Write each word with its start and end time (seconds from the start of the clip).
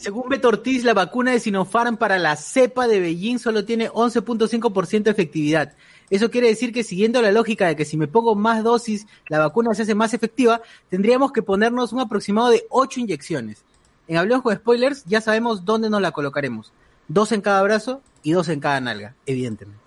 Según 0.00 0.30
Beto 0.30 0.48
Ortiz, 0.48 0.82
la 0.82 0.94
vacuna 0.94 1.32
de 1.32 1.40
Sinopharm 1.40 1.98
para 1.98 2.18
la 2.18 2.34
cepa 2.34 2.88
de 2.88 3.00
Beijing 3.00 3.38
solo 3.38 3.66
tiene 3.66 3.90
11.5% 3.90 5.02
de 5.02 5.10
efectividad. 5.10 5.74
Eso 6.08 6.30
quiere 6.30 6.46
decir 6.46 6.72
que 6.72 6.84
siguiendo 6.84 7.20
la 7.20 7.32
lógica 7.32 7.66
de 7.66 7.76
que 7.76 7.84
si 7.84 7.98
me 7.98 8.08
pongo 8.08 8.34
más 8.34 8.64
dosis, 8.64 9.06
la 9.28 9.38
vacuna 9.38 9.74
se 9.74 9.82
hace 9.82 9.94
más 9.94 10.14
efectiva, 10.14 10.62
tendríamos 10.88 11.32
que 11.32 11.42
ponernos 11.42 11.92
un 11.92 12.00
aproximado 12.00 12.48
de 12.48 12.64
8 12.70 13.00
inyecciones. 13.00 13.62
En 14.08 14.16
Hablemos 14.16 14.42
con 14.42 14.56
Spoilers 14.56 15.04
ya 15.04 15.20
sabemos 15.20 15.66
dónde 15.66 15.90
nos 15.90 16.00
la 16.00 16.12
colocaremos. 16.12 16.72
Dos 17.08 17.32
en 17.32 17.42
cada 17.42 17.62
brazo 17.62 18.00
y 18.22 18.32
dos 18.32 18.48
en 18.48 18.60
cada 18.60 18.80
nalga, 18.80 19.14
evidentemente. 19.26 19.79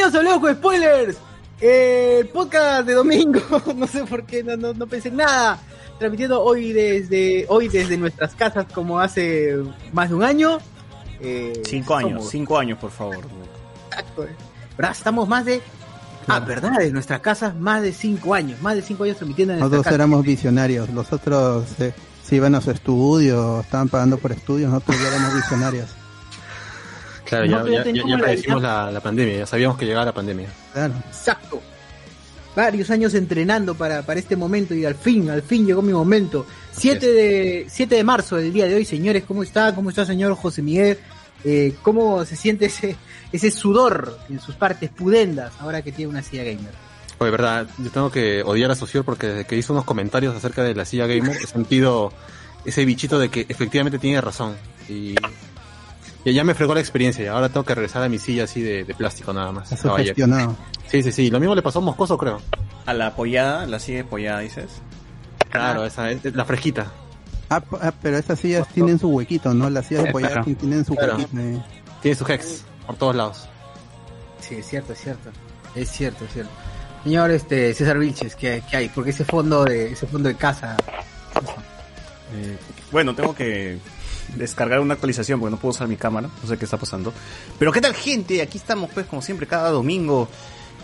Bienvenidos 0.00 0.44
a 0.50 0.54
Spoilers, 0.54 1.16
el 1.60 2.28
podcast 2.28 2.86
de 2.86 2.94
domingo. 2.94 3.38
no 3.76 3.86
sé 3.86 4.04
por 4.04 4.24
qué, 4.24 4.42
no, 4.42 4.56
no, 4.56 4.72
no 4.72 4.86
pensé 4.86 5.08
en 5.08 5.16
nada. 5.16 5.58
Transmitiendo 5.98 6.42
hoy 6.42 6.72
desde 6.72 7.44
hoy 7.50 7.68
desde 7.68 7.98
nuestras 7.98 8.34
casas 8.34 8.64
como 8.72 8.98
hace 8.98 9.58
más 9.92 10.08
de 10.08 10.14
un 10.14 10.24
año. 10.24 10.58
Eh, 11.20 11.60
Cinco 11.66 11.96
años, 11.96 12.12
somos- 12.12 12.30
cinco 12.30 12.58
años, 12.58 12.78
por 12.78 12.90
favor. 12.90 13.18
Exacto, 13.90 14.24
eh. 14.24 14.34
¿Verdad? 14.78 14.92
Estamos 14.92 15.28
más 15.28 15.44
de. 15.44 15.60
Ah, 16.26 16.40
verdad, 16.40 16.80
en 16.80 16.94
nuestras 16.94 17.20
casas 17.20 17.54
más 17.54 17.82
de 17.82 17.92
cinco 17.92 18.32
años, 18.32 18.62
más 18.62 18.76
de 18.76 18.82
cinco 18.82 19.04
años 19.04 19.18
transmitiendo 19.18 19.52
en 19.52 19.60
nuestras 19.60 19.80
Nosotros 19.80 19.94
éramos 19.94 20.24
visionarios, 20.24 20.88
los 20.88 21.12
otros 21.12 21.78
eh, 21.78 21.92
se 22.24 22.36
iban 22.36 22.54
a 22.54 22.62
su 22.62 22.70
estudio, 22.70 23.60
estaban 23.60 23.90
pagando 23.90 24.16
por 24.16 24.32
estudios, 24.32 24.70
nosotros 24.72 24.98
ya 24.98 25.08
éramos 25.08 25.34
visionarios. 25.34 25.90
Claro, 27.30 27.46
ya, 27.46 27.62
ya 27.62 27.62
la 27.62 28.18
predecimos 28.18 28.60
idea. 28.60 28.84
la, 28.84 28.90
la 28.90 29.00
pandemia, 29.00 29.38
ya 29.38 29.46
sabíamos 29.46 29.78
que 29.78 29.86
llegaba 29.86 30.04
la 30.06 30.12
pandemia. 30.12 30.48
Claro. 30.72 30.94
Exacto. 31.06 31.62
Varios 32.56 32.90
años 32.90 33.14
entrenando 33.14 33.76
para, 33.76 34.02
para 34.02 34.18
este 34.18 34.34
momento 34.34 34.74
y 34.74 34.84
al 34.84 34.96
fin, 34.96 35.30
al 35.30 35.42
fin 35.42 35.64
llegó 35.64 35.80
mi 35.80 35.92
momento. 35.92 36.44
7 36.72 37.06
de, 37.06 37.66
7 37.68 37.94
de 37.94 38.02
marzo 38.02 38.34
del 38.34 38.52
día 38.52 38.66
de 38.66 38.74
hoy, 38.74 38.84
señores, 38.84 39.22
¿cómo 39.28 39.44
está? 39.44 39.72
¿Cómo 39.76 39.90
está, 39.90 40.04
señor 40.04 40.34
José 40.34 40.60
Miguel? 40.60 40.98
Eh, 41.44 41.74
¿Cómo 41.82 42.24
se 42.24 42.34
siente 42.34 42.66
ese, 42.66 42.96
ese 43.30 43.52
sudor 43.52 44.18
en 44.28 44.40
sus 44.40 44.56
partes 44.56 44.90
pudendas 44.90 45.52
ahora 45.60 45.82
que 45.82 45.92
tiene 45.92 46.10
una 46.10 46.24
silla 46.24 46.42
gamer? 46.42 46.72
Oye, 47.18 47.30
verdad, 47.30 47.68
yo 47.78 47.90
tengo 47.90 48.10
que 48.10 48.42
odiar 48.42 48.72
a 48.72 48.74
Socior 48.74 49.04
porque 49.04 49.28
desde 49.28 49.44
que 49.44 49.56
hizo 49.56 49.72
unos 49.72 49.84
comentarios 49.84 50.34
acerca 50.34 50.64
de 50.64 50.74
la 50.74 50.84
silla 50.84 51.06
gamer 51.06 51.36
he 51.36 51.46
sentido 51.46 52.12
ese 52.64 52.84
bichito 52.84 53.20
de 53.20 53.28
que 53.28 53.46
efectivamente 53.48 54.00
tiene 54.00 54.20
razón. 54.20 54.56
Y, 54.88 55.14
y 56.24 56.32
ya 56.32 56.44
me 56.44 56.54
fregó 56.54 56.74
la 56.74 56.80
experiencia 56.80 57.24
y 57.24 57.26
ahora 57.28 57.48
tengo 57.48 57.64
que 57.64 57.74
regresar 57.74 58.02
a 58.02 58.08
mi 58.08 58.18
silla 58.18 58.44
así 58.44 58.60
de, 58.60 58.84
de 58.84 58.94
plástico 58.94 59.32
nada 59.32 59.52
más. 59.52 59.72
Está 59.72 59.88
caballero. 59.88 60.14
sugestionado. 60.14 60.56
Sí, 60.88 61.02
sí, 61.02 61.12
sí. 61.12 61.30
Lo 61.30 61.40
mismo 61.40 61.54
le 61.54 61.62
pasó 61.62 61.78
a 61.78 61.82
Moscoso, 61.82 62.18
creo. 62.18 62.40
A 62.86 62.92
la 62.94 63.08
apoyada, 63.08 63.66
la 63.66 63.78
sigue 63.78 64.00
apoyada, 64.00 64.40
dices. 64.40 64.68
Claro, 65.50 65.84
esa 65.84 66.10
es 66.10 66.24
la 66.34 66.44
fresquita. 66.44 66.92
Ah, 67.48 67.62
ah, 67.80 67.92
pero 68.00 68.16
esas 68.16 68.38
sillas 68.38 68.68
tienen 68.68 68.98
su 68.98 69.08
huequito, 69.08 69.52
¿no? 69.54 69.68
Las 69.70 69.86
sillas 69.86 70.04
de 70.04 70.08
apoyar 70.10 70.32
claro. 70.32 70.44
tienen 70.58 70.84
su 70.84 70.94
Claro. 70.94 71.16
huequito. 71.16 71.38
eh. 71.40 71.62
Tiene 72.02 72.14
su 72.16 72.24
hex 72.32 72.64
por 72.86 72.96
todos 72.96 73.16
lados. 73.16 73.48
Sí, 74.40 74.54
es 74.56 74.66
cierto, 74.68 74.92
es 74.92 75.00
cierto. 75.00 75.30
Es 75.74 75.90
cierto, 75.90 76.24
es 76.24 76.32
cierto. 76.32 76.52
Señor 77.04 77.30
este, 77.30 77.72
César 77.74 77.98
Vilches, 77.98 78.36
¿qué, 78.36 78.62
qué 78.70 78.76
hay? 78.76 78.88
Porque 78.90 79.10
ese 79.10 79.24
fondo 79.24 79.64
de, 79.64 79.92
ese 79.92 80.06
fondo 80.06 80.28
de 80.28 80.36
casa. 80.36 80.76
Eh, 82.34 82.56
bueno, 82.92 83.14
tengo 83.14 83.34
que 83.34 83.78
descargar 84.36 84.80
una 84.80 84.94
actualización 84.94 85.40
porque 85.40 85.50
no 85.52 85.56
puedo 85.60 85.70
usar 85.70 85.88
mi 85.88 85.96
cámara, 85.96 86.28
no 86.42 86.48
sé 86.48 86.56
qué 86.58 86.64
está 86.64 86.76
pasando. 86.76 87.12
Pero 87.58 87.72
¿qué 87.72 87.80
tal 87.80 87.94
gente? 87.94 88.40
Aquí 88.42 88.58
estamos 88.58 88.90
pues 88.92 89.06
como 89.06 89.22
siempre 89.22 89.46
cada 89.46 89.70
domingo. 89.70 90.28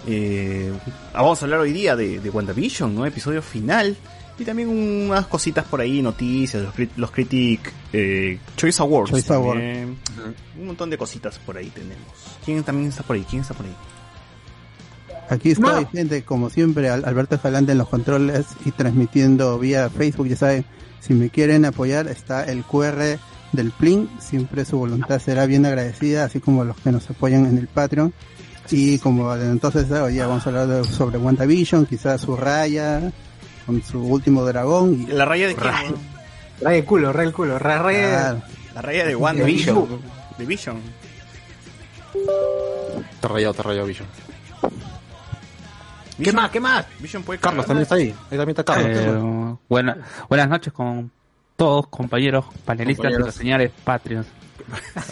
Eh, 0.07 0.73
vamos 1.13 1.41
a 1.43 1.45
hablar 1.47 1.61
hoy 1.61 1.73
día 1.73 1.97
de, 1.97 2.21
de 2.21 2.31
WandaVision, 2.31 2.95
¿no? 2.95 3.07
Episodio 3.07 3.43
final. 3.43 3.97
Y 4.39 4.45
también 4.45 4.69
unas 4.69 5.27
cositas 5.29 5.65
por 5.65 5.81
ahí, 5.81 6.03
noticias, 6.03 6.63
los, 6.63 6.75
los 6.97 7.11
Critic 7.11 7.73
eh, 7.93 8.39
Choice 8.57 8.83
Awards. 8.83 9.11
Choice 9.11 9.29
también. 9.29 9.97
Un 10.59 10.67
montón 10.67 10.91
de 10.91 10.99
cositas 10.99 11.39
por 11.39 11.57
ahí 11.57 11.71
tenemos. 11.71 12.07
¿Quién 12.45 12.63
también 12.63 12.91
está 12.91 13.03
por 13.03 13.17
ahí? 13.17 13.25
¿Quién 13.29 13.41
está 13.43 13.55
por 13.55 13.65
ahí? 13.65 13.75
Aquí 15.31 15.51
estoy, 15.53 15.85
No. 15.85 15.89
gente, 15.91 16.23
como 16.23 16.51
siempre, 16.51 16.89
Al- 16.91 17.05
Alberto 17.05 17.35
Escalante 17.35 17.73
en 17.73 17.79
los 17.79 17.89
controles 17.89 18.47
y 18.65 18.71
transmitiendo 18.71 19.59
vía 19.59 19.91
Facebook, 19.91 20.29
ya 20.29 20.37
saben, 20.37 20.65
si 21.01 21.15
me 21.15 21.31
quieren 21.31 21.65
apoyar 21.65 22.07
está 22.07 22.45
el 22.45 22.63
QR 22.63 23.19
del 23.53 23.71
Plin, 23.73 24.09
siempre 24.19 24.65
su 24.65 24.79
voluntad 24.79 25.19
será 25.21 25.47
bien 25.47 25.65
agradecida, 25.67 26.25
así 26.25 26.41
como 26.41 26.65
los 26.65 26.77
que 26.79 26.93
nos 26.93 27.09
apoyan 27.11 27.47
en 27.47 27.59
el 27.59 27.69
Patreon. 27.69 28.13
Y 28.71 28.99
como 28.99 29.33
entonces 29.35 29.91
hoy 29.93 30.15
día 30.15 30.27
vamos 30.27 30.45
a 30.47 30.51
hablar 30.51 30.67
de- 30.67 30.85
sobre 30.85 31.19
WandaVision, 31.19 31.87
quizás 31.87 32.21
su 32.21 32.37
raya, 32.37 33.13
con 33.65 33.83
su 33.83 34.01
último 34.03 34.45
dragón 34.45 35.03
y 35.03 35.07
¿La 35.13 35.25
raya 35.25 35.47
de 35.49 35.55
quién? 35.55 35.67
Raya. 35.73 35.91
no? 35.91 35.97
Raya 36.63 36.77
el 36.79 36.85
culo, 36.85 37.13
raya 37.13 37.29
el 37.29 37.35
culo, 37.35 37.59
raya, 37.59 37.83
raya- 37.83 38.31
Ah, 38.31 38.37
La 38.75 38.83
raya 38.83 39.05
de 39.07 39.15
WandaVision. 39.17 39.89
De 40.39 40.45
Vision. 40.45 40.77
Te 43.21 43.29
rayado, 43.29 43.55
te 43.55 43.63
rayado, 43.63 43.87
Vision. 43.87 44.07
¿Qué 46.23 46.33
más? 46.33 46.51
¿Qué 46.51 46.61
más? 46.61 46.87
Vision 47.01 47.23
puede 47.23 47.39
Carlos 47.39 47.67
también 47.67 47.83
está 47.83 47.95
ahí. 47.97 48.15
Ahí 48.31 48.37
también 48.39 48.51
está 48.51 48.65
Carlos. 48.65 48.91
Eh, 48.91 49.57
buena- 49.69 49.99
buenas 50.29 50.49
noches 50.49 50.73
con 50.73 51.11
todos 51.57 51.87
compañeros 51.89 52.45
panelistas 52.65 52.95
y 52.95 52.97
Compañeros. 53.09 53.27
los 53.27 53.35
señores 53.35 53.71
Patreons. 53.85 54.27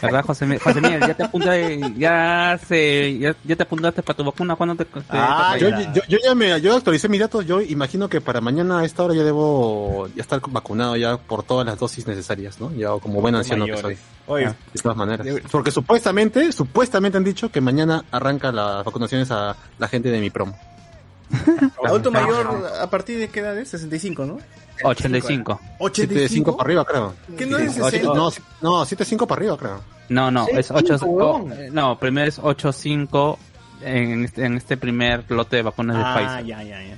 ¿Verdad, 0.02 0.24
José, 0.24 0.58
José 0.58 0.80
Miguel? 0.80 1.00
Ya 1.00 1.14
te 1.14 1.22
apuntaste, 1.22 1.80
ya 1.96 2.58
se, 2.66 3.18
ya, 3.20 3.36
ya 3.44 3.54
te 3.54 3.62
apuntaste 3.62 4.02
para 4.02 4.16
tu 4.16 4.24
vacuna 4.24 4.56
cuando 4.56 4.74
te, 4.74 4.84
te- 4.84 5.00
Ah, 5.10 5.52
te- 5.54 5.60
Yo, 5.60 5.68
ya. 5.70 5.92
yo, 5.92 6.02
yo 6.08 6.18
ya 6.24 6.34
me, 6.34 6.60
yo 6.60 6.76
actualicé 6.76 7.08
mis 7.08 7.20
datos, 7.20 7.46
yo 7.46 7.60
imagino 7.60 8.08
que 8.08 8.20
para 8.20 8.40
mañana 8.40 8.80
a 8.80 8.84
esta 8.84 9.04
hora 9.04 9.14
ya 9.14 9.22
debo 9.22 10.08
ya 10.16 10.22
estar 10.22 10.40
vacunado 10.48 10.96
ya 10.96 11.18
por 11.18 11.44
todas 11.44 11.64
las 11.66 11.78
dosis 11.78 12.04
necesarias, 12.06 12.60
¿no? 12.60 12.72
Ya 12.72 12.88
como 13.00 13.20
buen 13.20 13.36
anciano 13.36 13.64
que 13.66 13.72
soy. 13.74 13.82
Mayores. 13.82 13.98
Oye, 14.26 14.46
Ah, 14.46 14.54
de 14.74 14.82
todas 14.82 14.96
maneras. 14.98 15.26
Porque 15.52 15.70
supuestamente, 15.70 16.50
supuestamente 16.50 17.16
han 17.18 17.24
dicho 17.24 17.48
que 17.52 17.60
mañana 17.60 18.04
arranca 18.10 18.50
las 18.50 18.84
vacunaciones 18.84 19.30
a 19.30 19.54
la 19.78 19.86
gente 19.88 20.10
de 20.10 20.20
mi 20.20 20.30
promo. 20.30 20.58
adulto 21.84 22.10
mayor, 22.10 22.70
¿a 22.80 22.90
partir 22.90 23.18
de 23.20 23.28
qué 23.28 23.38
edad 23.40 23.56
es? 23.56 23.68
65, 23.68 24.24
¿no? 24.26 24.38
85. 24.82 25.60
7.5 25.78 26.56
para 26.56 26.64
arriba, 26.66 26.84
creo. 26.84 27.14
¿Qué 27.36 27.46
no 27.46 27.58
es 27.58 27.76
Ocho- 27.78 27.90
60? 27.90 28.14
no, 28.14 28.30
no, 28.62 28.82
7.5 28.86 29.26
para 29.26 29.38
arriba, 29.40 29.56
creo. 29.56 29.80
No, 30.08 30.30
no, 30.30 30.46
es 30.48 30.70
8, 30.70 30.98
cinco, 30.98 31.12
huevón. 31.12 31.54
no, 31.72 31.98
primero 31.98 32.28
es 32.28 32.38
8.5 32.40 33.38
en 33.82 34.24
este, 34.24 34.44
en 34.44 34.56
este 34.56 34.76
primer 34.76 35.24
lote 35.30 35.56
de 35.56 35.62
vacunas 35.62 35.96
de 35.96 36.02
Ah, 36.04 36.14
Pfizer. 36.16 36.46
ya, 36.46 36.62
ya, 36.62 36.82
ya. 36.82 36.96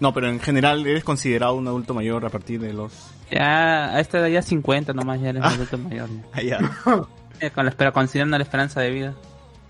No, 0.00 0.12
pero 0.12 0.28
en 0.28 0.40
general 0.40 0.86
eres 0.86 1.04
considerado 1.04 1.54
un 1.54 1.66
adulto 1.68 1.94
mayor 1.94 2.24
a 2.26 2.28
partir 2.28 2.60
de 2.60 2.72
los... 2.74 2.92
Ya, 3.30 3.86
a 3.94 4.00
esta 4.00 4.18
edad 4.18 4.28
ya 4.28 4.42
50 4.42 4.92
nomás, 4.92 5.20
ya 5.20 5.30
eres 5.30 5.42
Ah. 5.42 5.48
adulto 5.48 5.78
mayor. 5.78 6.08
Ah, 6.32 6.42
ya. 6.42 6.58
Eh, 7.40 7.50
con 7.50 7.66
la 7.66 7.70
espera, 7.70 7.92
considerando 7.92 8.38
la 8.38 8.44
esperanza 8.44 8.80
de 8.80 8.90
vida. 8.90 9.14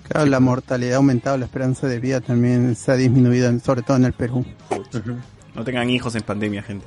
claro, 0.08 0.26
la 0.26 0.38
mortalidad 0.38 0.94
ha 0.94 0.96
aumentado, 0.99 1.37
la 1.37 1.46
esperanza 1.46 1.88
de 1.88 1.99
vida 1.99 2.20
también 2.20 2.76
se 2.76 2.92
ha 2.92 2.94
disminuido, 2.94 3.49
en- 3.49 3.58
sobre 3.60 3.82
todo 3.82 3.96
en 3.96 4.04
el 4.04 4.12
Perú. 4.12 4.46
No 5.56 5.64
tengan 5.64 5.91
hijos 5.91 6.14
en 6.14 6.23
pandemia, 6.23 6.62
gente. 6.62 6.87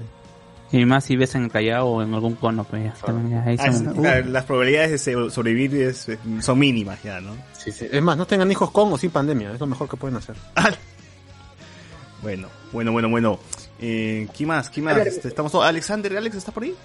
Y 0.71 0.85
más 0.85 1.03
si 1.03 1.15
ves 1.15 1.33
en 1.33 1.45
el 1.45 1.51
Callao 1.51 1.87
o 1.87 2.01
en 2.03 2.13
algún 2.13 2.35
cono, 2.35 2.63
pues 2.63 2.83
ya, 2.83 2.93
también 3.03 3.31
ya, 3.31 3.43
ahí 3.49 3.57
Ah, 3.59 3.73
son- 3.73 3.95
claro, 3.95 4.27
las 4.27 4.45
probabilidades 4.45 5.03
de 5.03 5.29
sobrevivir 5.31 5.81
es- 5.81 6.07
son 6.41 6.59
mínimas 6.59 7.01
ya, 7.01 7.19
¿no? 7.19 7.35
Sí, 7.57 7.71
sí. 7.71 7.87
Es 7.91 8.01
más, 8.03 8.15
no 8.17 8.27
tengan 8.27 8.51
hijos 8.51 8.69
con 8.69 8.93
o 8.93 8.97
sin 8.97 9.09
pandemia, 9.09 9.51
es 9.51 9.59
lo 9.59 9.65
mejor 9.65 9.89
que 9.89 9.97
pueden 9.97 10.17
hacer. 10.17 10.35
Bueno, 12.21 12.49
bueno, 12.71 12.91
bueno, 12.91 13.09
bueno. 13.09 13.39
Eh, 13.79 14.27
¿Qué 14.37 14.45
más? 14.45 14.69
¿Qué 14.69 14.81
más? 14.81 14.97
Este, 14.97 15.29
estamos 15.29 15.51
todos- 15.51 15.65
Alexander, 15.65 16.15
¿Alex 16.17 16.35
está 16.35 16.51
por 16.51 16.63
ahí? 16.63 16.75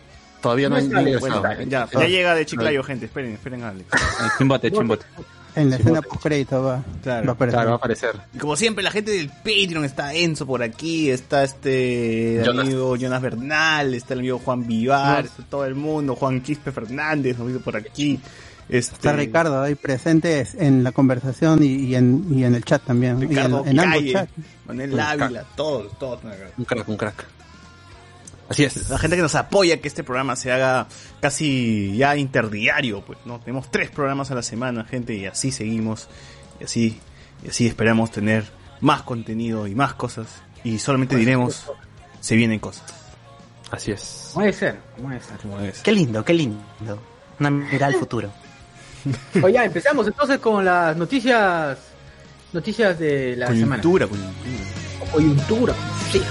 Todavía 0.40 0.68
no, 0.68 0.80
No 0.80 0.98
hay 0.98 1.16
bueno. 1.16 1.42
Ya, 1.66 1.82
Ah. 1.84 1.88
ya 1.92 2.06
llega 2.06 2.34
de 2.34 2.46
Chiclayo, 2.46 2.82
gente. 2.84 3.06
Esperen, 3.06 3.32
esperen 3.32 3.62
a 3.64 3.70
Alex. 3.70 3.86
chimbote, 4.38 4.70
chimbote. 4.70 5.04
En 5.56 5.70
la 5.70 5.76
escena 5.76 5.96
voten. 5.96 6.10
post 6.10 6.22
crédito 6.22 6.62
va, 6.62 6.82
Claro, 7.02 7.26
va 7.26 7.32
a 7.32 7.34
aparecer. 7.34 7.56
Claro, 7.56 7.68
va 7.70 7.74
a 7.74 7.78
aparecer. 7.78 8.10
Y 8.34 8.38
como 8.38 8.56
siempre, 8.56 8.82
la 8.82 8.90
gente 8.90 9.12
del 9.12 9.28
Patreon 9.28 9.84
está 9.84 10.12
Enzo 10.14 10.46
por 10.46 10.62
aquí, 10.62 11.10
está 11.10 11.44
este 11.44 12.38
el 12.38 12.44
Jonas. 12.44 12.66
amigo 12.66 12.96
Jonas 12.96 13.22
Bernal, 13.22 13.94
está 13.94 14.14
el 14.14 14.20
amigo 14.20 14.40
Juan 14.44 14.66
Vivar, 14.66 15.24
está 15.26 15.42
todo 15.44 15.64
el 15.64 15.74
mundo, 15.74 16.16
Juan 16.16 16.40
Quispe 16.40 16.72
Fernández, 16.72 17.38
nos 17.38 17.62
por 17.62 17.76
aquí. 17.76 18.18
Este, 18.68 18.94
Está 18.96 19.12
Ricardo 19.12 19.60
ahí 19.60 19.74
presente 19.74 20.46
en 20.58 20.82
la 20.82 20.90
conversación 20.92 21.62
y, 21.62 21.66
y 21.66 21.94
en, 21.96 22.26
y 22.30 22.44
en 22.44 22.54
el 22.54 22.64
chat 22.64 22.82
también. 22.82 23.18
y 23.20 23.24
en, 23.24 23.28
Ricardo 23.28 23.62
en 23.66 23.78
ambos 23.78 23.94
Calle, 23.94 24.12
chats. 24.12 24.32
Manuel 24.66 25.00
Ávila, 25.00 25.44
todos, 25.54 25.98
todos. 25.98 26.20
Un 26.56 26.64
crack, 26.64 26.88
un 26.88 26.96
crack. 26.96 27.26
Así 28.48 28.64
es. 28.64 28.90
La 28.90 28.98
gente 28.98 29.16
que 29.16 29.22
nos 29.22 29.34
apoya 29.34 29.80
que 29.80 29.88
este 29.88 30.04
programa 30.04 30.36
se 30.36 30.52
haga 30.52 30.86
casi 31.20 31.96
ya 31.96 32.16
interdiario, 32.16 33.02
pues, 33.04 33.18
¿no? 33.24 33.40
Tenemos 33.40 33.70
tres 33.70 33.90
programas 33.90 34.30
a 34.30 34.34
la 34.34 34.42
semana, 34.42 34.84
gente, 34.84 35.14
y 35.14 35.26
así 35.26 35.50
seguimos, 35.50 36.08
y 36.60 36.64
así, 36.64 37.00
y 37.42 37.48
así 37.48 37.66
esperamos 37.66 38.10
tener 38.10 38.44
más 38.80 39.02
contenido 39.02 39.66
y 39.66 39.74
más 39.74 39.94
cosas, 39.94 40.26
y 40.62 40.78
solamente 40.78 41.16
diremos, 41.16 41.70
se 42.20 42.36
vienen 42.36 42.58
cosas. 42.58 42.84
Así 43.70 43.92
es. 43.92 44.30
Puede 44.34 44.52
ser, 44.52 44.78
puede 45.00 45.20
ser. 45.20 45.38
Como 45.38 45.58
es. 45.60 45.80
Qué 45.80 45.92
lindo, 45.92 46.24
qué 46.24 46.34
lindo. 46.34 46.62
Una 47.40 47.50
mirada 47.50 47.86
al 47.86 47.94
futuro. 47.94 48.30
Oye, 49.42 49.54
ya, 49.54 49.64
empezamos 49.64 50.06
entonces 50.06 50.38
con 50.38 50.64
las 50.64 50.96
noticias 50.96 51.78
noticias 52.52 52.98
de 52.98 53.36
la 53.36 53.48
semana. 53.48 53.82
Coyuntura, 53.82 54.06
coyuntura. 54.06 55.12
Coyuntura. 55.12 55.74
Sí. 56.12 56.22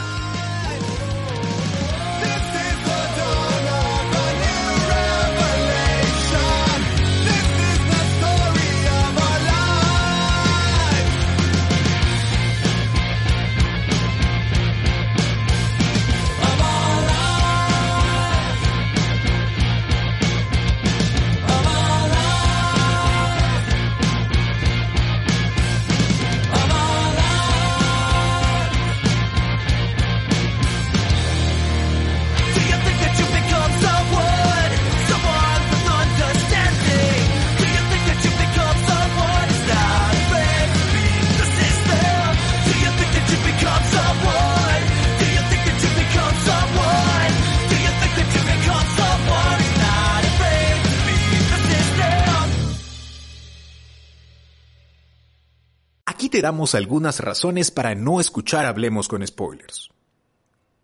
Damos 56.44 56.75
algunas 56.75 57.22
razones 57.22 57.72
para 57.72 57.95
no 57.95 58.19
escuchar 58.19 58.66
Hablemos 58.66 59.07
con 59.07 59.25
Spoilers. 59.25 59.90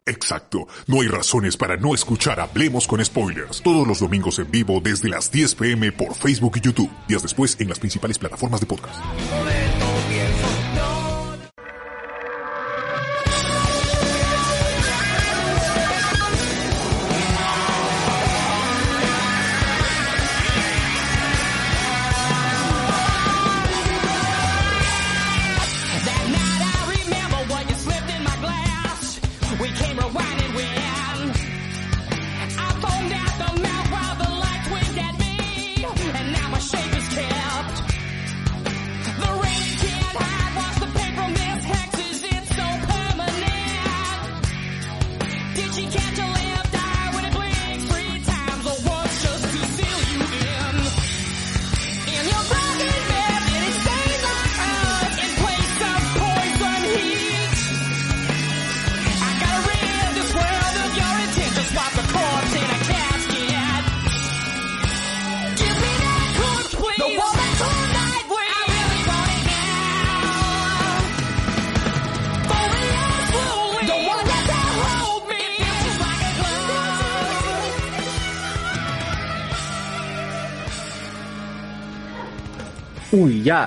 Exacto, 0.05 0.69
no 0.87 1.01
hay 1.01 1.09
razones 1.09 1.57
para 1.57 1.75
no 1.75 1.93
escuchar 1.93 2.39
Hablemos 2.39 2.87
con 2.87 3.03
Spoilers. 3.03 3.61
Todos 3.61 3.85
los 3.85 3.99
domingos 3.99 4.39
en 4.39 4.49
vivo 4.49 4.79
desde 4.81 5.09
las 5.09 5.29
10 5.29 5.55
pm 5.55 5.91
por 5.91 6.15
Facebook 6.15 6.53
y 6.55 6.61
YouTube. 6.61 6.89
Días 7.09 7.23
después 7.23 7.59
en 7.59 7.67
las 7.67 7.77
principales 7.77 8.17
plataformas 8.17 8.61
de 8.61 8.67
podcast. 8.67 8.99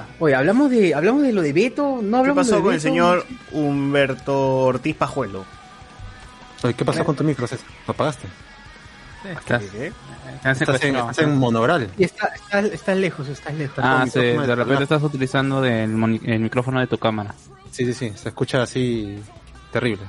Ya. 0.01 0.07
Oye, 0.19 0.35
hablamos 0.35 0.71
de 0.71 0.95
hablamos 0.95 1.23
de 1.23 1.33
lo 1.33 1.43
de 1.43 1.53
Beto, 1.53 2.01
no 2.03 2.11
¿Qué 2.11 2.17
hablamos 2.17 2.47
pasó 2.47 2.57
de 2.57 2.63
con 2.63 2.75
el 2.75 2.81
señor 2.81 3.27
Humberto 3.53 4.59
Ortiz 4.61 4.97
Pajuelo? 4.97 5.45
Oye, 6.63 6.75
¿qué 6.75 6.85
pasó 6.85 7.05
con 7.05 7.17
tu 7.17 7.25
micro, 7.25 7.47
César? 7.47 7.67
¿Lo 7.87 7.93
apagaste? 7.93 8.29
Estás, 9.25 9.63
¿Qué? 9.65 9.87
estás 9.87 9.93
Estás 10.35 10.45
en, 10.53 10.55
secuestrado. 10.57 11.11
estás 11.11 11.25
en 11.25 11.37
monoral. 11.37 11.89
Y 11.97 12.05
está, 12.05 12.27
está, 12.29 12.61
estás 12.61 12.97
lejos, 12.97 13.29
estás 13.29 13.55
lejos. 13.55 13.79
Ah, 13.79 14.05
sí, 14.13 14.19
de 14.19 14.47
de 14.47 14.55
repente 14.55 14.83
estás 14.83 15.03
utilizando 15.03 15.61
del 15.61 15.91
el 16.25 16.41
micrófono 16.41 16.81
de 16.81 16.89
tu 16.89 16.99
cámara. 16.99 17.35
Sí, 17.71 17.85
sí, 17.87 17.95
sí. 17.95 18.13
Se 18.17 18.31
escucha 18.31 18.63
así 18.63 19.19
terrible. 19.71 20.03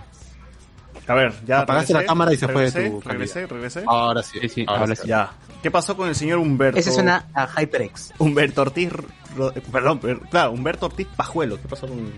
A 1.08 1.14
ver, 1.14 1.34
ya. 1.46 1.60
Apagaste 1.62 1.94
la 1.94 2.06
cámara 2.06 2.34
y 2.34 2.38
se 2.38 2.48
fue 2.48 2.64
de 2.64 2.72
regresé, 2.72 2.90
tu 2.90 3.00
calidad. 3.02 3.12
Regresé, 3.12 3.48
regresé. 3.48 3.84
Ahora 3.86 4.24
sí. 4.24 4.40
Sí, 4.42 4.50
sí, 4.50 4.66
ahora, 4.68 4.82
ahora 4.82 4.96
sí. 4.96 5.02
sí. 5.04 5.08
Ya. 5.08 5.32
¿Qué 5.62 5.72
pasó 5.72 5.96
con 5.96 6.10
el 6.10 6.16
señor 6.16 6.40
Humberto? 6.40 6.80
Ese 6.80 6.92
suena 6.92 7.26
a 7.34 7.48
HyperX. 7.48 8.14
Humberto 8.20 8.62
Ortiz. 8.62 8.90
Perdón, 9.72 10.00
per- 10.00 10.20
claro, 10.30 10.52
Humberto 10.52 10.86
Ortiz 10.88 11.08
Pajuelo. 11.16 11.62
¿Qué 11.62 11.68
pasó 11.68 11.88
con.? 11.88 12.12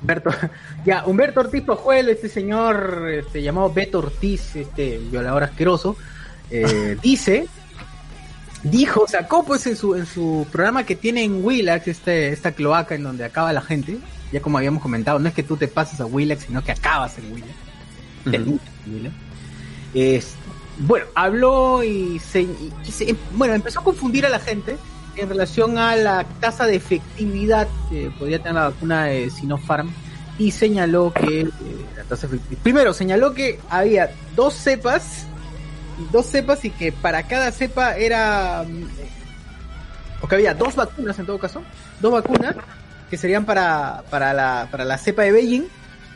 Humberto, 0.00 0.30
ya, 0.86 1.04
Humberto 1.06 1.40
Ortiz 1.40 1.62
Pajuelo, 1.62 2.10
este 2.12 2.28
señor 2.28 3.08
este, 3.10 3.42
llamado 3.42 3.72
Beto 3.72 3.98
Ortiz, 3.98 4.54
este 4.56 4.98
violador 4.98 5.42
asqueroso, 5.42 5.96
eh, 6.50 6.96
dice, 7.02 7.46
dijo, 8.62 9.06
sacó 9.08 9.44
pues 9.44 9.66
en 9.66 9.76
su, 9.76 9.94
en 9.96 10.06
su 10.06 10.46
programa 10.52 10.84
que 10.84 10.94
tiene 10.96 11.24
en 11.24 11.44
Willax, 11.44 11.88
este, 11.88 12.28
esta 12.28 12.52
cloaca 12.52 12.94
en 12.94 13.02
donde 13.02 13.24
acaba 13.24 13.52
la 13.52 13.60
gente, 13.60 13.98
ya 14.32 14.40
como 14.40 14.58
habíamos 14.58 14.82
comentado, 14.82 15.18
no 15.18 15.28
es 15.28 15.34
que 15.34 15.42
tú 15.42 15.56
te 15.56 15.66
pases 15.68 16.00
a 16.00 16.06
Willax, 16.06 16.44
sino 16.44 16.62
que 16.62 16.72
acabas 16.72 17.18
en 17.18 17.32
Willax. 17.32 17.52
Lucas 18.46 18.68
en 18.86 18.94
Willax. 18.94 19.14
Bueno, 20.80 21.06
habló 21.16 21.82
y, 21.82 22.20
se, 22.20 22.42
y 22.42 22.92
se- 22.92 23.16
bueno, 23.32 23.54
empezó 23.54 23.80
a 23.80 23.84
confundir 23.84 24.24
a 24.26 24.28
la 24.28 24.38
gente 24.38 24.76
en 25.20 25.28
relación 25.28 25.78
a 25.78 25.96
la 25.96 26.24
tasa 26.40 26.66
de 26.66 26.76
efectividad 26.76 27.68
que 27.90 28.10
podría 28.18 28.38
tener 28.38 28.54
la 28.54 28.68
vacuna 28.70 29.04
de 29.06 29.30
Sinopharm 29.30 29.90
y 30.38 30.50
señaló 30.52 31.12
que 31.12 31.40
eh, 31.40 31.50
la 31.96 32.04
tasa 32.04 32.28
efecti- 32.28 32.56
primero 32.62 32.92
señaló 32.94 33.34
que 33.34 33.58
había 33.70 34.10
dos 34.36 34.54
cepas 34.54 35.26
dos 36.12 36.26
cepas 36.26 36.64
y 36.64 36.70
que 36.70 36.92
para 36.92 37.24
cada 37.24 37.50
cepa 37.50 37.96
era 37.96 38.64
mm, 38.68 38.82
eh, 38.82 38.86
o 40.22 40.28
que 40.28 40.34
había 40.36 40.54
dos 40.54 40.76
vacunas 40.76 41.18
en 41.18 41.26
todo 41.26 41.38
caso 41.38 41.62
dos 42.00 42.12
vacunas 42.12 42.54
que 43.10 43.16
serían 43.16 43.44
para 43.44 44.04
para 44.10 44.32
la 44.32 44.68
para 44.70 44.84
la 44.84 44.96
cepa 44.98 45.22
de 45.22 45.32
Beijing 45.32 45.64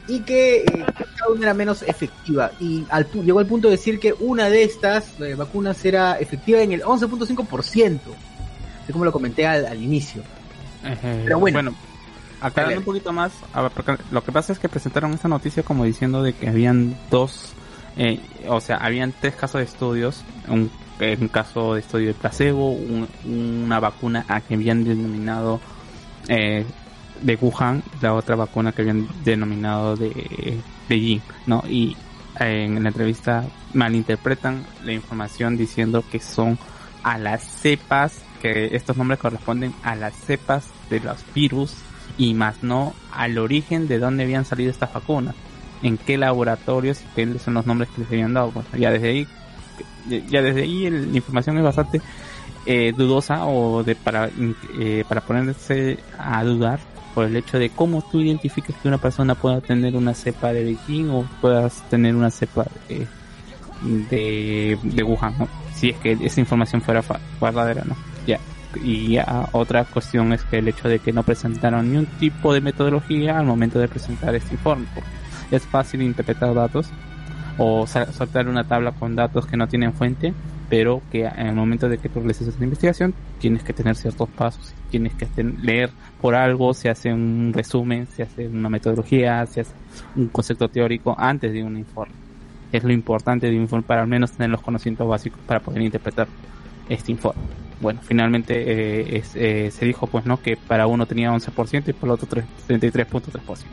y 0.09 0.21
que 0.21 0.56
eh, 0.62 0.85
cada 1.16 1.30
una 1.32 1.42
era 1.42 1.54
menos 1.54 1.82
efectiva. 1.82 2.50
Y 2.59 2.85
al, 2.90 3.06
llegó 3.23 3.38
al 3.38 3.47
punto 3.47 3.68
de 3.68 3.76
decir 3.76 4.00
que 4.00 4.12
una 4.12 4.49
de 4.50 4.64
estas 4.64 5.04
eh, 5.21 5.37
vacunas 5.37 5.85
era 5.85 6.18
efectiva 6.18 6.61
en 6.61 6.73
el 6.73 6.82
11.5% 6.82 8.00
así 8.82 8.92
como 8.92 9.04
lo 9.04 9.12
comenté 9.12 9.46
al, 9.46 9.66
al 9.66 9.82
inicio 9.82 10.22
Eh, 10.84 11.22
Pero 11.24 11.38
bueno. 11.38 11.72
aclarando 12.40 12.78
un 12.80 12.84
poquito 12.84 13.12
más, 13.12 13.32
lo 14.10 14.24
que 14.24 14.32
pasa 14.32 14.52
es 14.52 14.58
que 14.58 14.68
presentaron 14.68 15.12
esta 15.14 15.28
noticia 15.28 15.62
como 15.62 15.84
diciendo 15.84 16.22
de 16.22 16.32
que 16.32 16.48
habían 16.48 16.96
dos, 17.10 17.52
eh, 17.96 18.18
o 18.48 18.60
sea, 18.60 18.78
habían 18.78 19.12
tres 19.20 19.36
casos 19.36 19.60
de 19.60 19.64
estudios, 19.64 20.24
un 20.48 20.70
en 21.00 21.28
caso 21.28 21.74
de 21.74 21.80
estudio 21.80 22.08
de 22.08 22.14
placebo, 22.14 22.72
un- 22.72 23.08
una 23.24 23.80
vacuna 23.80 24.24
a 24.28 24.40
que 24.40 24.54
habían 24.54 24.84
denominado 24.84 25.60
eh, 26.28 26.64
de 27.20 27.36
Wuhan, 27.40 27.82
la 28.00 28.14
otra 28.14 28.34
vacuna 28.36 28.72
que 28.72 28.82
habían 28.82 29.08
denominado 29.24 29.96
de 29.96 30.60
Beijing, 30.88 31.20
¿no? 31.46 31.62
Y 31.68 31.96
eh, 32.40 32.64
en 32.66 32.82
la 32.82 32.88
entrevista 32.90 33.44
malinterpretan 33.74 34.64
la 34.84 34.92
información 34.92 35.56
diciendo 35.56 36.04
que 36.10 36.18
son 36.20 36.58
a 37.02 37.18
las 37.18 37.42
cepas, 37.42 38.12
que 38.42 38.75
estos 38.75 38.96
nombres 38.96 39.20
corresponden 39.20 39.72
a 39.84 39.94
las 39.94 40.14
cepas 40.14 40.66
de 40.90 40.99
los 40.99 41.25
virus 41.32 41.76
y 42.18 42.34
más 42.34 42.62
no 42.62 42.92
al 43.12 43.38
origen 43.38 43.87
de 43.87 44.00
dónde 44.00 44.25
habían 44.25 44.44
salido 44.44 44.70
estas 44.70 44.92
vacunas, 44.92 45.37
en 45.82 45.96
qué 45.96 46.18
laboratorios 46.18 47.00
y 47.00 47.04
qué 47.14 47.38
son 47.38 47.54
los 47.54 47.66
nombres 47.66 47.88
que 47.90 48.02
les 48.02 48.11
habían 48.11 48.34
dado. 48.34 48.50
Bueno, 48.50 48.68
ya 48.76 48.90
desde 48.90 49.08
ahí, 49.08 49.28
ya 50.28 50.42
desde 50.42 50.62
ahí 50.62 50.90
la 50.90 51.16
información 51.16 51.56
es 51.58 51.64
bastante 51.64 52.02
eh, 52.66 52.92
dudosa 52.96 53.46
o 53.46 53.84
de 53.84 53.94
para 53.94 54.28
eh, 54.78 55.04
para 55.08 55.20
ponerse 55.20 56.00
a 56.18 56.42
dudar 56.42 56.80
por 57.14 57.26
el 57.26 57.37
hecho 57.37 57.58
de 57.58 57.70
cómo 57.70 58.02
tú 58.02 58.20
identificas 58.20 58.75
que 58.76 58.88
una 58.88 58.99
persona 58.99 59.37
pueda 59.37 59.61
tener 59.61 59.94
una 59.96 60.14
cepa 60.14 60.52
de 60.52 60.64
Beijing 60.64 61.11
o 61.11 61.28
puedas 61.40 61.88
tener 61.90 62.16
una 62.16 62.30
cepa 62.30 62.66
de, 62.88 64.78
de, 64.82 65.02
Wuhan, 65.02 65.34
si 65.75 65.90
es 65.90 65.99
que 65.99 66.12
esa 66.22 66.40
información 66.40 66.80
fuera 66.80 67.02
verdadera, 67.40 67.84
¿no? 67.84 68.12
Ya. 68.26 68.38
Y 68.83 69.12
ya 69.12 69.49
otra 69.52 69.85
cuestión 69.85 70.33
es 70.33 70.43
que 70.45 70.59
el 70.59 70.69
hecho 70.69 70.88
de 70.88 70.99
que 70.99 71.12
no 71.12 71.23
presentaron 71.23 71.91
ni 71.91 71.99
un 71.99 72.07
tipo 72.07 72.55
de 72.55 72.61
metodología 72.61 73.38
al 73.38 73.45
momento 73.45 73.79
de 73.79 73.88
presentar 73.88 74.35
este 74.35 74.55
informe. 74.55 74.87
Es 75.50 75.64
fácil 75.64 76.02
interpretar 76.02 76.55
datos 76.55 76.88
o 77.59 77.87
soltar 77.87 78.49
una 78.49 78.64
tabla 78.64 78.93
con 78.93 79.14
datos 79.14 79.47
que 79.47 79.57
no 79.57 79.69
tienen 79.69 79.93
fuente, 79.93 80.33
pero 80.71 81.02
que 81.11 81.26
en 81.26 81.49
el 81.49 81.55
momento 81.55 81.88
de 81.88 81.99
que 81.99 82.09
tú 82.09 82.21
realices 82.21 82.49
esta 82.49 82.64
investigación 82.64 83.12
tienes 83.38 83.62
que 83.62 83.75
tener 83.75 83.95
ciertos 83.95 84.29
pasos, 84.31 84.73
tienes 84.91 85.12
que 85.14 85.29
leer 85.62 85.91
por 86.21 86.35
algo, 86.35 86.73
se 86.73 86.88
hace 86.88 87.12
un 87.12 87.52
resumen, 87.55 88.07
se 88.07 88.23
hace 88.23 88.49
una 88.49 88.71
metodología, 88.71 89.45
se 89.45 89.61
hace 89.61 89.73
un 90.17 90.29
concepto 90.29 90.69
teórico 90.69 91.14
antes 91.19 91.52
de 91.52 91.62
un 91.62 91.76
informe. 91.76 92.14
Es 92.73 92.85
lo 92.85 92.93
importante 92.93 93.50
de 93.50 93.57
un 93.57 93.62
informe 93.62 93.85
para 93.87 94.00
al 94.00 94.09
menos 94.09 94.33
tener 94.33 94.49
los 94.49 94.62
conocimientos 94.62 95.07
básicos 95.07 95.41
para 95.47 95.61
poder 95.61 95.83
interpretar 95.83 96.26
este 96.88 97.12
informe. 97.12 97.43
Bueno, 97.82 98.00
finalmente 98.02 98.54
eh, 98.56 99.18
es- 99.18 99.34
eh, 99.36 99.70
se 99.70 99.84
dijo 99.84 100.06
pues 100.06 100.24
no 100.24 100.40
que 100.40 100.56
para 100.56 100.86
uno 100.86 101.04
tenía 101.04 101.30
11% 101.32 101.90
y 101.90 101.92
para 101.92 102.06
el 102.06 102.14
otro 102.14 102.28
tres- 102.28 102.46
33.3% 102.68 103.66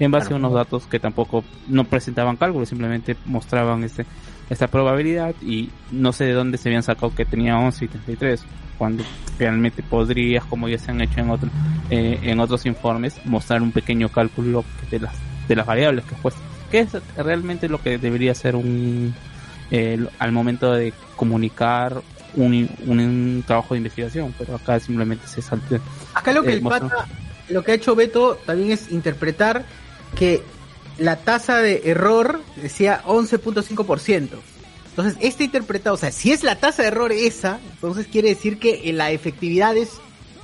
en 0.00 0.10
base 0.10 0.32
a 0.32 0.36
unos 0.36 0.52
datos 0.52 0.86
que 0.86 0.98
tampoco 0.98 1.44
no 1.68 1.84
presentaban 1.84 2.36
cálculos, 2.36 2.68
simplemente 2.68 3.16
mostraban 3.26 3.84
este, 3.84 4.04
esta 4.50 4.66
probabilidad 4.66 5.34
y 5.42 5.70
no 5.92 6.12
sé 6.12 6.24
de 6.24 6.32
dónde 6.32 6.58
se 6.58 6.68
habían 6.68 6.82
sacado 6.82 7.14
que 7.14 7.24
tenía 7.24 7.56
11 7.58 7.84
y 7.84 7.88
33, 7.88 8.44
cuando 8.78 9.04
realmente 9.38 9.82
podrías, 9.84 10.44
como 10.46 10.68
ya 10.68 10.78
se 10.78 10.90
han 10.90 11.00
hecho 11.00 11.20
en, 11.20 11.30
otro, 11.30 11.48
eh, 11.90 12.18
en 12.24 12.40
otros 12.40 12.66
informes, 12.66 13.20
mostrar 13.24 13.62
un 13.62 13.70
pequeño 13.70 14.08
cálculo 14.08 14.64
de 14.90 14.98
las, 14.98 15.14
de 15.46 15.54
las 15.56 15.66
variables 15.66 16.04
que 16.04 16.14
pues 16.22 16.34
que 16.72 16.80
es 16.80 16.92
realmente 17.16 17.68
lo 17.68 17.80
que 17.80 17.98
debería 17.98 18.34
ser 18.34 18.56
un 18.56 19.14
eh, 19.70 20.04
al 20.18 20.32
momento 20.32 20.72
de 20.72 20.92
comunicar 21.14 22.02
un, 22.36 22.68
un, 22.86 23.00
un 23.00 23.44
trabajo 23.46 23.74
de 23.74 23.78
investigación, 23.78 24.34
pero 24.38 24.56
acá 24.56 24.80
simplemente 24.80 25.26
se 25.26 25.42
salta. 25.42 25.80
Acá 26.14 26.32
lo 26.32 26.42
que 26.42 26.50
eh, 26.50 26.54
el 26.54 26.62
pata, 26.62 27.06
lo 27.48 27.62
que 27.62 27.72
ha 27.72 27.74
hecho 27.74 27.94
Beto 27.94 28.36
también 28.46 28.72
es 28.72 28.90
interpretar 28.90 29.64
que 30.14 30.42
la 30.98 31.16
tasa 31.16 31.58
de 31.58 31.82
error 31.84 32.40
decía 32.56 33.02
11.5%. 33.04 34.28
Entonces, 34.90 35.16
este 35.20 35.44
interpretado, 35.44 35.96
o 35.96 35.98
sea, 35.98 36.12
si 36.12 36.30
es 36.30 36.44
la 36.44 36.56
tasa 36.56 36.82
de 36.82 36.88
error 36.88 37.10
esa, 37.10 37.58
entonces 37.72 38.06
quiere 38.06 38.28
decir 38.28 38.58
que 38.58 38.88
eh, 38.88 38.92
la 38.92 39.10
efectividad 39.10 39.76
es 39.76 39.94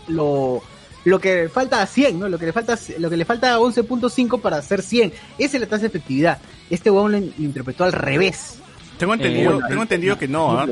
lo, 0.08 0.60
lo 1.04 1.20
que 1.20 1.42
le 1.42 1.48
falta 1.48 1.80
a 1.82 1.86
100, 1.86 2.18
¿no? 2.18 2.28
Lo 2.28 2.38
que 2.38 2.46
le 2.46 2.52
falta, 2.52 2.76
lo 2.98 3.10
que 3.10 3.16
le 3.16 3.24
falta 3.24 3.54
a 3.54 3.58
11.5 3.58 4.40
para 4.40 4.56
hacer 4.56 4.82
100. 4.82 5.12
Esa 5.38 5.56
es 5.56 5.60
la 5.60 5.68
tasa 5.68 5.82
de 5.82 5.88
efectividad. 5.88 6.38
Este 6.68 6.90
huevón 6.90 7.12
lo 7.12 7.18
interpretó 7.18 7.84
al 7.84 7.92
revés. 7.92 8.58
Tengo 9.00 9.14
entendido, 9.14 9.50
Eh, 9.50 9.54
bueno, 9.54 9.68
tengo 9.68 9.82
entendido 9.82 10.16
que 10.18 10.28
no, 10.28 10.58
¿ah? 10.58 10.66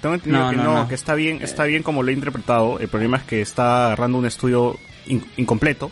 Tengo 0.00 0.14
entendido 0.14 0.44
No, 0.44 0.50
que 0.50 0.56
no, 0.56 0.88
que 0.88 0.94
está 0.94 1.14
bien, 1.14 1.40
está 1.42 1.64
bien 1.64 1.82
como 1.82 2.02
lo 2.02 2.10
he 2.10 2.14
interpretado. 2.14 2.78
El 2.78 2.88
problema 2.88 3.18
es 3.18 3.24
que 3.24 3.42
está 3.42 3.86
agarrando 3.86 4.16
un 4.16 4.24
estudio 4.26 4.78
in- 5.06 5.24
incompleto 5.36 5.90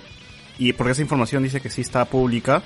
y 0.58 0.72
porque 0.72 0.92
esa 0.92 1.02
información 1.02 1.42
dice 1.42 1.60
que 1.60 1.68
sí 1.70 1.80
está 1.82 2.04
pública, 2.06 2.62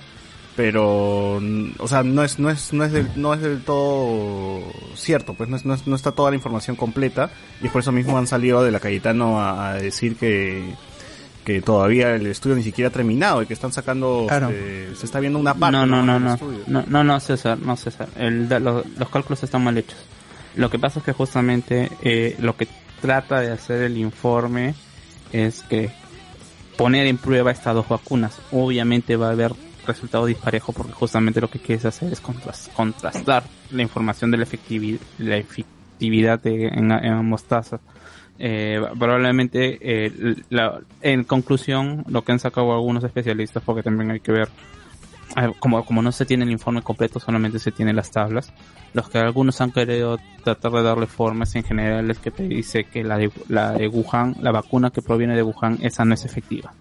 pero 0.57 1.39
mm, 1.41 1.71
o 1.79 1.89
sea, 1.89 2.03
no 2.03 2.23
es 2.23 2.39
no 2.39 2.51
es 2.51 2.73
no 2.73 2.85
es 2.85 2.93
del, 2.93 3.09
no 3.17 3.35
es 3.35 3.41
del 3.41 3.63
todo 3.63 4.61
cierto, 4.95 5.35
pues 5.35 5.49
no, 5.49 5.57
es- 5.57 5.65
no, 5.65 5.75
es- 5.75 5.87
no 5.87 5.95
está 5.97 6.13
toda 6.13 6.31
la 6.31 6.37
información 6.37 6.77
completa 6.77 7.31
y 7.63 7.69
por 7.69 7.81
eso 7.83 7.93
mismo 7.93 8.17
han 8.19 8.27
salido 8.27 8.63
de 8.65 8.71
la 8.71 8.81
Cayetano 8.81 9.41
a, 9.41 9.71
a 9.71 9.75
decir 9.75 10.17
que 10.17 10.75
que 11.47 11.63
todavía 11.63 12.15
el 12.17 12.27
estudio 12.27 12.57
ni 12.57 12.65
siquiera 12.65 12.89
ha 12.89 12.93
terminado 12.93 13.41
y 13.41 13.47
que 13.47 13.55
están 13.55 13.73
sacando 13.73 14.27
Claro. 14.29 14.51
eh, 14.53 14.93
se 14.99 15.07
está 15.07 15.21
viendo 15.21 15.39
una 15.39 15.55
parte 15.55 15.77
No, 15.79 15.87
no, 15.87 16.03
no, 16.03 16.15
del 16.15 16.25
no, 16.25 16.35
estudio. 16.35 16.59
no, 16.67 16.85
no, 16.89 17.05
no, 17.05 17.21
César, 17.21 17.57
no, 17.59 17.77
César. 17.77 18.09
El, 18.17 18.49
da- 18.49 18.59
lo- 18.59 18.85
los 18.99 19.09
cálculos 19.09 19.43
están 19.45 19.63
mal 19.63 19.79
hechos. 19.79 19.97
Lo 20.57 20.69
que 20.69 20.79
pasa 20.81 20.99
es 20.99 21.05
que 21.05 21.13
justamente 21.13 21.89
eh, 22.03 22.35
lo 22.41 22.57
que 22.57 22.67
trata 23.01 23.41
de 23.41 23.53
hacer 23.53 23.83
el 23.83 23.97
informe 23.97 24.75
es 25.33 25.63
que 25.63 25.91
poner 26.77 27.07
en 27.07 27.17
prueba 27.17 27.53
estas 27.53 27.75
dos 27.75 27.89
vacunas. 27.89 28.39
Obviamente 28.51 29.15
va 29.17 29.29
a 29.29 29.31
haber 29.31 29.53
resultado 29.87 30.27
disparejo 30.27 30.73
porque 30.73 30.93
justamente 30.95 31.41
lo 31.41 31.49
que 31.49 31.61
quieres 31.61 31.85
hacer 31.85 32.13
es 32.13 32.21
contras- 32.21 32.69
contrastar 32.75 33.45
la 33.71 33.83
información 33.83 34.33
de 34.33 34.39
la 34.39 34.43
efectividad, 34.43 34.99
la 35.19 35.37
efectividad 35.37 36.41
de, 36.41 36.67
en, 36.69 36.91
en 36.91 37.13
ambos 37.13 37.45
tasas. 37.45 37.81
Eh, 38.39 38.81
probablemente 38.99 39.79
eh, 39.81 40.37
la- 40.51 40.81
en 41.01 41.25
conclusión 41.25 42.05
lo 42.09 42.23
que 42.23 42.33
han 42.33 42.39
sacado 42.39 42.73
algunos 42.75 43.03
especialistas 43.03 43.63
porque 43.65 43.83
también 43.83 44.11
hay 44.11 44.21
que 44.21 44.31
ver 44.33 44.49
eh, 45.39 45.53
como, 45.59 45.83
como 45.87 46.03
no 46.03 46.13
se 46.13 46.27
tiene 46.27 46.45
el 46.45 46.51
informe 46.51 46.83
completo 46.83 47.19
solamente 47.19 47.59
se 47.59 47.73
tienen 47.73 47.97
las 47.97 48.11
tablas 48.11 48.53
los 48.93 49.09
que 49.09 49.19
algunos 49.19 49.59
han 49.63 49.73
querido 49.73 50.19
tratar 50.45 50.71
de 50.73 50.83
darle 50.83 51.07
formas 51.07 51.55
en 51.57 51.65
general 51.65 52.11
es 52.11 52.19
que 52.19 52.31
te 52.31 52.43
dice 52.47 52.85
que 52.85 53.03
la 53.03 53.17
de, 53.17 53.31
la 53.49 53.73
de 53.73 53.89
Wuhan 53.89 54.37
la 54.43 54.53
vacuna 54.53 54.91
que 54.91 55.01
proviene 55.01 55.35
de 55.35 55.43
Wuhan 55.43 55.79
esa 55.81 56.05
no 56.05 56.13
es 56.15 56.25
efectiva. 56.27 56.73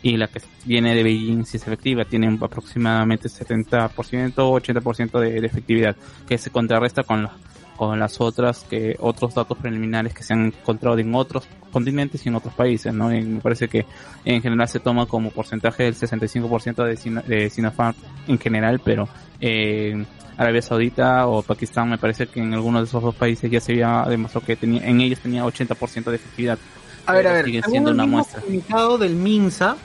Y 0.00 0.16
la 0.16 0.28
que 0.28 0.40
viene 0.64 0.94
de 0.94 1.02
Beijing 1.02 1.44
sí 1.44 1.56
es 1.56 1.66
efectiva, 1.66 2.04
tiene 2.04 2.28
aproximadamente 2.40 3.28
70% 3.28 4.32
o 4.38 4.60
80% 4.60 5.18
de, 5.18 5.40
de 5.40 5.46
efectividad, 5.46 5.96
que 6.28 6.38
se 6.38 6.50
contrarresta 6.50 7.02
con, 7.02 7.24
la- 7.24 7.32
con 7.78 7.98
las 7.98 8.20
otras, 8.20 8.64
que 8.68 8.96
otros 9.00 9.34
datos 9.34 9.56
preliminares 9.56 10.12
que 10.12 10.22
se 10.22 10.34
han 10.34 10.46
encontrado 10.46 10.98
en 10.98 11.14
otros 11.14 11.46
continentes 11.72 12.26
y 12.26 12.28
en 12.28 12.34
otros 12.34 12.52
países, 12.52 12.92
¿no? 12.92 13.14
Y 13.14 13.22
me 13.22 13.40
parece 13.40 13.68
que 13.68 13.86
en 14.26 14.42
general 14.42 14.68
se 14.68 14.80
toma 14.80 15.06
como 15.06 15.30
porcentaje 15.30 15.84
del 15.84 15.94
65% 15.94 16.84
de, 16.84 16.96
Sino- 16.96 17.22
de 17.22 17.48
Sinopharm 17.48 17.94
en 18.26 18.38
general, 18.38 18.80
pero 18.84 19.08
eh, 19.40 20.04
Arabia 20.36 20.60
Saudita 20.62 21.26
o 21.28 21.42
Pakistán 21.42 21.88
me 21.90 21.98
parece 21.98 22.26
que 22.26 22.40
en 22.40 22.52
algunos 22.52 22.82
de 22.82 22.88
esos 22.88 23.02
dos 23.02 23.14
países 23.14 23.50
ya 23.50 23.60
se 23.60 23.72
había 23.72 24.04
demostrado 24.08 24.46
que 24.46 24.56
tenía, 24.56 24.84
en 24.86 25.00
ellos 25.00 25.20
tenía 25.20 25.44
80% 25.44 26.04
de 26.04 26.16
efectividad. 26.16 26.58
A 27.06 27.12
ver, 27.14 27.26
a 27.28 27.32
ver, 27.32 27.44
según 27.46 27.70
siendo 27.70 27.90
una 27.92 28.04
muestra. 28.06 28.40
comunicado 28.42 28.98
del 28.98 29.14
MINSA, 29.14 29.76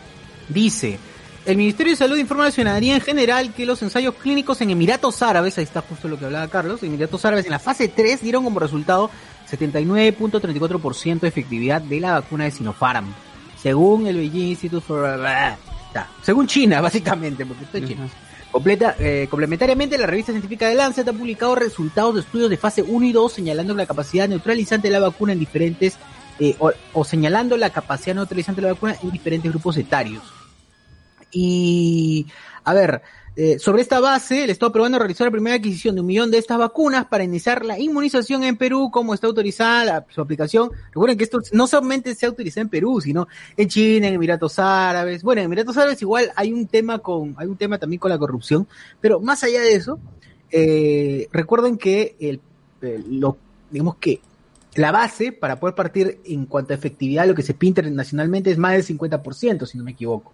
dice, 0.49 0.99
el 1.45 1.57
Ministerio 1.57 1.91
de 1.91 1.97
Salud 1.97 2.17
informa 2.17 2.43
a 2.43 2.47
la 2.47 2.51
ciudadanía 2.51 2.95
en 2.95 3.01
general 3.01 3.53
que 3.53 3.65
los 3.65 3.81
ensayos 3.81 4.15
clínicos 4.15 4.61
en 4.61 4.69
Emiratos 4.69 5.21
Árabes, 5.21 5.57
ahí 5.57 5.63
está 5.63 5.81
justo 5.81 6.07
lo 6.07 6.17
que 6.17 6.25
hablaba 6.25 6.47
Carlos, 6.47 6.83
Emiratos 6.83 7.25
Árabes 7.25 7.45
en 7.45 7.51
la 7.51 7.59
fase 7.59 7.89
3 7.89 8.21
dieron 8.21 8.43
como 8.43 8.59
resultado 8.59 9.09
79.34% 9.51 11.19
de 11.19 11.27
efectividad 11.27 11.81
de 11.81 11.99
la 11.99 12.13
vacuna 12.13 12.45
de 12.45 12.51
Sinopharm, 12.51 13.13
según 13.61 14.07
el 14.07 14.17
Beijing 14.17 14.47
Institute 14.47 14.85
for... 14.85 15.05
Está. 15.87 16.09
Según 16.21 16.47
China, 16.47 16.81
básicamente, 16.81 17.45
porque 17.45 17.65
esto 17.65 17.77
es 17.77 17.87
China. 17.87 18.07
Completa, 18.51 18.95
eh, 18.99 19.27
complementariamente, 19.29 19.97
la 19.97 20.05
revista 20.05 20.31
científica 20.31 20.69
de 20.69 20.75
Lancet 20.75 21.07
ha 21.07 21.13
publicado 21.13 21.55
resultados 21.55 22.15
de 22.15 22.21
estudios 22.21 22.49
de 22.49 22.57
fase 22.57 22.83
1 22.83 23.05
y 23.05 23.11
2 23.11 23.33
señalando 23.33 23.73
la 23.73 23.85
capacidad 23.85 24.29
neutralizante 24.29 24.87
de 24.87 24.93
la 24.93 24.99
vacuna 24.99 25.33
en 25.33 25.39
diferentes, 25.39 25.97
eh, 26.39 26.55
o, 26.59 26.71
o 26.93 27.03
señalando 27.03 27.57
la 27.57 27.71
capacidad 27.71 28.15
neutralizante 28.15 28.61
de 28.61 28.67
la 28.67 28.73
vacuna 28.73 28.95
en 29.01 29.11
diferentes 29.11 29.51
grupos 29.51 29.75
etarios. 29.77 30.23
Y, 31.33 32.27
a 32.63 32.73
ver, 32.73 33.01
eh, 33.35 33.57
sobre 33.57 33.81
esta 33.81 33.99
base, 33.99 34.43
el 34.43 34.51
Estado 34.51 34.71
peruano 34.71 34.99
realizó 34.99 35.25
la 35.25 35.31
primera 35.31 35.55
adquisición 35.55 35.95
de 35.95 36.01
un 36.01 36.07
millón 36.07 36.29
de 36.29 36.37
estas 36.37 36.59
vacunas 36.59 37.05
para 37.05 37.23
iniciar 37.23 37.65
la 37.65 37.79
inmunización 37.79 38.43
en 38.43 38.55
Perú, 38.57 38.91
como 38.91 39.13
está 39.15 39.25
autorizada 39.27 40.05
su 40.09 40.21
aplicación. 40.21 40.69
Recuerden 40.89 41.17
que 41.17 41.23
esto 41.23 41.39
no 41.51 41.65
solamente 41.65 42.13
se 42.13 42.27
ha 42.27 42.29
utilizado 42.29 42.61
en 42.61 42.69
Perú, 42.69 43.01
sino 43.01 43.27
en 43.57 43.67
China, 43.67 44.07
en 44.07 44.13
Emiratos 44.13 44.59
Árabes. 44.59 45.23
Bueno, 45.23 45.41
en 45.41 45.45
Emiratos 45.45 45.75
Árabes 45.77 46.01
igual 46.03 46.31
hay 46.35 46.53
un 46.53 46.67
tema 46.67 46.99
con, 46.99 47.33
hay 47.37 47.47
un 47.47 47.57
tema 47.57 47.79
también 47.79 47.99
con 47.99 48.11
la 48.11 48.19
corrupción, 48.19 48.67
pero 49.01 49.19
más 49.19 49.43
allá 49.43 49.61
de 49.61 49.73
eso, 49.73 49.99
eh, 50.51 51.27
recuerden 51.31 51.77
que 51.77 52.15
el- 52.19 52.39
lo, 53.09 53.37
digamos 53.71 53.95
que 53.95 54.19
la 54.75 54.91
base 54.91 55.31
para 55.31 55.59
poder 55.59 55.73
partir 55.75 56.19
en 56.25 56.45
cuanto 56.45 56.73
a 56.73 56.75
efectividad, 56.75 57.25
lo 57.27 57.33
que 57.35 57.41
se 57.43 57.53
pinta 57.53 57.81
internacionalmente 57.81 58.51
es 58.51 58.57
más 58.57 58.73
del 58.73 58.83
50%, 58.83 59.65
si 59.65 59.77
no 59.77 59.83
me 59.83 59.91
equivoco. 59.91 60.33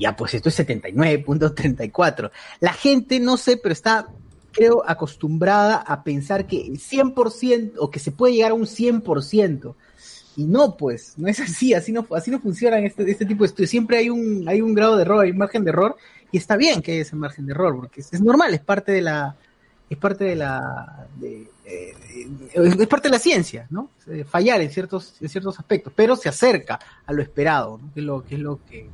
Ya, 0.00 0.16
pues 0.16 0.32
esto 0.32 0.48
es 0.48 0.58
79.34. 0.58 2.30
La 2.60 2.72
gente, 2.72 3.20
no 3.20 3.36
sé, 3.36 3.58
pero 3.58 3.74
está 3.74 4.08
creo, 4.50 4.82
acostumbrada 4.86 5.76
a 5.76 6.02
pensar 6.02 6.46
que 6.46 6.60
el 6.60 6.78
100% 6.78 7.74
o 7.78 7.90
que 7.90 7.98
se 7.98 8.10
puede 8.10 8.34
llegar 8.34 8.52
a 8.52 8.54
un 8.54 8.66
100%. 8.66 9.74
Y 10.36 10.44
no, 10.44 10.76
pues, 10.76 11.14
no 11.18 11.28
es 11.28 11.38
así, 11.38 11.74
así 11.74 11.92
no, 11.92 12.06
así 12.14 12.30
no 12.30 12.40
funcionan 12.40 12.84
este, 12.84 13.08
este 13.10 13.26
tipo 13.26 13.44
de 13.44 13.48
estudios. 13.48 13.68
Siempre 13.68 13.98
hay 13.98 14.08
un, 14.08 14.48
hay 14.48 14.62
un 14.62 14.74
grado 14.74 14.96
de 14.96 15.02
error, 15.02 15.22
hay 15.22 15.32
un 15.32 15.38
margen 15.38 15.64
de 15.64 15.70
error, 15.70 15.96
y 16.32 16.38
está 16.38 16.56
bien 16.56 16.80
que 16.80 16.92
haya 16.92 17.02
ese 17.02 17.14
margen 17.14 17.44
de 17.44 17.52
error, 17.52 17.76
porque 17.76 18.00
es, 18.00 18.20
normal, 18.22 18.54
es 18.54 18.60
parte 18.60 18.92
de 18.92 19.02
la, 19.02 19.36
es 19.90 19.98
parte 19.98 20.24
de 20.24 20.36
la, 20.36 21.08
es 21.20 22.86
parte 22.86 23.08
de 23.08 23.12
la 23.12 23.18
ciencia, 23.18 23.66
¿no? 23.68 23.90
Eh, 24.06 24.24
Fallar 24.24 24.62
en 24.62 24.70
ciertos, 24.70 25.16
en 25.20 25.28
ciertos 25.28 25.58
aspectos, 25.58 25.92
pero 25.94 26.16
se 26.16 26.30
acerca 26.30 26.78
a 27.04 27.12
lo 27.12 27.20
esperado, 27.20 27.78
¿no? 27.82 27.92
Que 27.92 28.00
es 28.00 28.06
lo 28.06 28.24
que 28.24 28.34
es 28.36 28.40
lo 28.40 28.64
que 28.64 28.88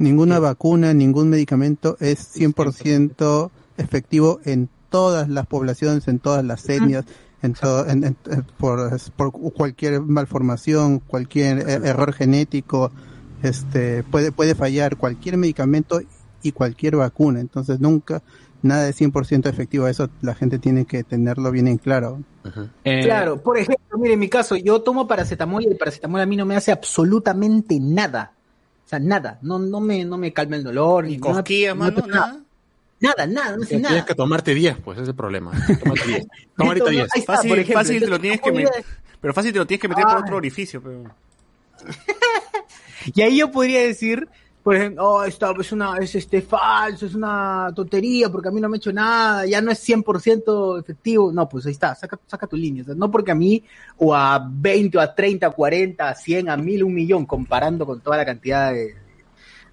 Ninguna 0.00 0.38
vacuna, 0.38 0.94
ningún 0.94 1.28
medicamento 1.28 1.96
es 2.00 2.18
100% 2.18 3.50
efectivo 3.76 4.40
en 4.44 4.68
todas 4.88 5.28
las 5.28 5.46
poblaciones, 5.46 6.08
en 6.08 6.18
todas 6.18 6.44
las 6.44 6.68
etnias, 6.68 7.04
en 7.42 7.52
todo, 7.52 7.86
en- 7.86 8.04
en- 8.04 8.16
por, 8.58 8.90
por 9.16 9.30
cualquier 9.52 10.00
malformación, 10.00 11.00
cualquier 11.00 11.58
eh, 11.68 11.80
error 11.84 12.12
genético, 12.14 12.90
este, 13.42 14.02
puede, 14.02 14.32
puede 14.32 14.54
fallar 14.54 14.96
cualquier 14.96 15.36
medicamento 15.36 16.00
y 16.42 16.52
cualquier 16.52 16.96
vacuna. 16.96 17.40
Entonces 17.40 17.78
nunca, 17.80 18.22
nada 18.62 18.88
es 18.88 18.96
100% 18.96 19.48
efectivo. 19.50 19.86
Eso 19.86 20.08
la 20.22 20.34
gente 20.34 20.58
tiene 20.58 20.86
que 20.86 21.04
tenerlo 21.04 21.50
bien 21.50 21.68
en 21.68 21.76
claro. 21.78 22.18
Eh, 22.84 23.00
Claro, 23.02 23.42
por 23.42 23.58
ejemplo, 23.58 23.98
mire, 23.98 24.14
en 24.14 24.20
mi 24.20 24.28
caso, 24.28 24.56
yo 24.56 24.80
tomo 24.80 25.06
paracetamol 25.06 25.62
y 25.62 25.66
el 25.68 25.76
paracetamol 25.76 26.20
a 26.22 26.26
mí 26.26 26.36
no 26.36 26.46
me 26.46 26.56
hace 26.56 26.72
absolutamente 26.72 27.78
nada. 27.80 28.32
O 28.90 28.92
sea, 28.92 28.98
nada. 28.98 29.38
No, 29.40 29.60
no 29.60 29.78
me, 29.78 30.04
no 30.04 30.18
me 30.18 30.32
calma 30.32 30.56
el 30.56 30.64
dolor. 30.64 31.04
Ni 31.04 31.16
me- 31.16 31.74
mano, 31.74 32.04
nada. 32.08 32.40
Nada, 32.98 33.24
nada, 33.28 33.56
no 33.56 33.64
Tienes 33.64 33.88
nada. 33.88 34.04
que 34.04 34.16
tomarte 34.16 34.52
10, 34.52 34.78
pues 34.84 34.96
ese 34.96 35.04
es 35.04 35.08
el 35.10 35.14
problema. 35.14 35.52
Tómate 35.78 36.06
10. 36.08 36.26
Toma 36.56 36.70
ahorita 36.70 36.90
10. 36.90 37.02
Ahí 37.14 37.20
está, 37.20 37.36
Fácil, 37.36 37.52
ejemplo, 37.52 37.74
fácil 37.74 38.00
te 38.00 38.06
lo 38.08 38.18
tienes 38.20 38.40
que 38.40 38.50
¿cómo 38.50 38.62
meter. 38.64 38.84
Pero 39.20 39.32
fácil 39.32 39.52
te 39.52 39.58
lo 39.60 39.66
tienes 39.68 39.80
que 39.80 39.88
meter 39.88 40.02
por 40.04 40.16
otro 40.16 40.36
orificio, 40.38 40.82
pero. 40.82 41.04
Y 43.14 43.22
ahí 43.22 43.38
yo 43.38 43.52
podría 43.52 43.80
decir, 43.80 44.28
por 44.62 44.76
ejemplo, 44.76 45.08
oh, 45.08 45.24
esto 45.24 45.58
es 45.58 45.72
una, 45.72 45.96
es 45.98 46.14
este 46.14 46.42
falso, 46.42 47.06
es 47.06 47.14
una 47.14 47.72
tontería 47.74 48.28
porque 48.28 48.48
a 48.48 48.50
mí 48.50 48.60
no 48.60 48.68
me 48.68 48.76
ha 48.76 48.78
hecho 48.78 48.92
nada, 48.92 49.46
ya 49.46 49.62
no 49.62 49.70
es 49.70 49.88
100% 49.88 50.80
efectivo. 50.80 51.32
No, 51.32 51.48
pues 51.48 51.64
ahí 51.64 51.72
está, 51.72 51.94
saca, 51.94 52.18
saca 52.26 52.46
tu 52.46 52.56
línea. 52.56 52.84
No 52.94 53.10
porque 53.10 53.30
a 53.30 53.34
mí, 53.34 53.64
o 53.96 54.14
a 54.14 54.46
20, 54.50 54.98
o 54.98 55.00
a 55.00 55.14
30, 55.14 55.46
a 55.46 55.50
40, 55.50 56.08
a 56.08 56.14
100, 56.14 56.50
a 56.50 56.56
1000, 56.58 56.84
un 56.84 56.94
millón, 56.94 57.26
comparando 57.26 57.86
con 57.86 58.00
toda 58.00 58.18
la 58.18 58.26
cantidad 58.26 58.72
de, 58.72 58.96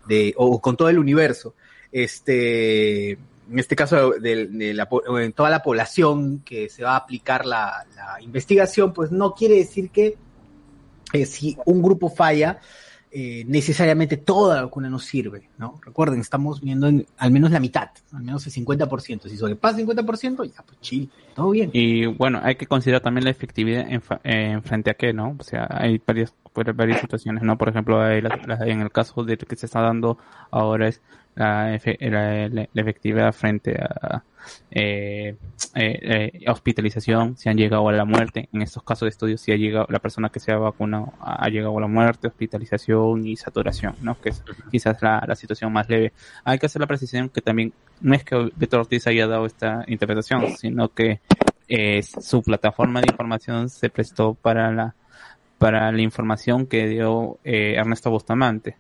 de 0.07 0.33
o 0.37 0.61
con 0.61 0.77
todo 0.77 0.87
el 0.89 0.99
universo. 0.99 1.53
Este, 1.91 3.11
en 3.11 3.59
este 3.59 3.75
caso, 3.75 4.11
de, 4.11 4.47
de 4.47 4.73
la, 4.73 4.87
en 5.19 5.33
toda 5.33 5.49
la 5.49 5.61
población 5.61 6.39
que 6.45 6.69
se 6.69 6.83
va 6.83 6.93
a 6.93 6.97
aplicar 6.97 7.45
la, 7.45 7.85
la 7.93 8.21
investigación, 8.21 8.93
pues 8.93 9.11
no 9.11 9.33
quiere 9.33 9.55
decir 9.55 9.89
que 9.89 10.17
eh, 11.13 11.25
si 11.25 11.57
un 11.65 11.81
grupo 11.81 12.09
falla, 12.09 12.59
eh, 13.11 13.45
necesariamente 13.47 14.17
toda 14.17 14.55
la 14.55 14.61
vacuna 14.63 14.89
no 14.89 14.99
sirve, 14.99 15.49
¿no? 15.57 15.79
Recuerden, 15.83 16.19
estamos 16.19 16.61
viendo 16.61 16.87
en 16.87 17.05
al 17.17 17.31
menos 17.31 17.51
la 17.51 17.59
mitad, 17.59 17.89
al 18.11 18.23
menos 18.23 18.45
el 18.45 18.53
50%. 18.65 19.27
Si 19.29 19.37
sobrepasa 19.37 19.79
el 19.79 19.87
50%, 19.87 20.43
ya, 20.53 20.61
pues 20.63 20.79
chill, 20.81 21.09
todo 21.35 21.49
bien. 21.51 21.69
Y 21.73 22.05
bueno, 22.05 22.39
hay 22.43 22.55
que 22.55 22.65
considerar 22.67 23.01
también 23.01 23.23
la 23.25 23.31
efectividad 23.31 23.85
en, 23.89 24.01
en 24.23 24.61
frente 24.63 24.91
a 24.91 24.93
qué, 24.95 25.13
¿no? 25.13 25.35
O 25.39 25.43
sea, 25.43 25.67
hay 25.69 26.01
varias, 26.05 26.33
varias 26.75 27.01
situaciones, 27.01 27.43
¿no? 27.43 27.57
Por 27.57 27.69
ejemplo, 27.69 28.01
hay 28.01 28.21
la- 28.21 28.39
la- 28.45 28.67
en 28.67 28.81
el 28.81 28.91
caso 28.91 29.23
de 29.23 29.37
que 29.37 29.55
se 29.55 29.65
está 29.67 29.81
dando 29.81 30.17
ahora 30.51 30.87
es 30.87 31.01
la, 31.37 31.73
efe- 31.75 31.97
la- 32.09 32.47
la- 32.49 32.69
la 32.73 32.81
efectividad 32.81 33.31
frente 33.33 33.75
a 33.79 34.23
eh, 34.71 35.35
eh, 35.75 36.31
eh, 36.45 36.49
hospitalización, 36.49 37.35
si 37.37 37.49
han 37.49 37.57
llegado 37.57 37.87
a 37.89 37.91
la 37.91 38.05
muerte. 38.05 38.47
En 38.53 38.61
estos 38.61 38.81
casos 38.83 39.05
de 39.05 39.09
estudios, 39.09 39.41
si 39.41 39.51
ha 39.51 39.55
llegado, 39.57 39.87
la 39.89 39.99
persona 39.99 40.29
que 40.29 40.39
se 40.39 40.51
ha 40.51 40.57
vacunado 40.57 41.13
ha 41.19 41.47
llegado 41.49 41.77
a 41.77 41.81
la 41.81 41.87
muerte, 41.87 42.27
hospitalización 42.27 43.27
y 43.27 43.35
saturación, 43.35 43.95
¿no? 44.01 44.19
Que 44.21 44.29
es 44.29 44.43
quizás 44.71 45.01
la, 45.01 45.23
la 45.27 45.35
situación 45.35 45.73
más 45.73 45.89
leve. 45.89 46.13
Hay 46.45 46.59
que 46.59 46.65
hacer 46.67 46.79
la 46.79 46.87
precisión 46.87 47.29
que 47.29 47.41
también 47.41 47.73
no 48.01 48.15
es 48.15 48.23
que 48.23 48.51
Beto 48.55 48.79
Ortiz 48.79 49.05
haya 49.07 49.27
dado 49.27 49.45
esta 49.45 49.83
interpretación, 49.87 50.55
sino 50.57 50.89
que 50.89 51.19
su 52.21 52.41
plataforma 52.43 53.01
de 53.01 53.09
información 53.11 53.69
se 53.69 53.89
prestó 53.89 54.33
para 54.33 54.71
la 54.71 54.95
para 55.57 55.91
la 55.91 56.01
información 56.01 56.67
que 56.67 56.87
dio 56.87 57.39
Ernesto 57.43 58.09
Bustamante, 58.11 58.77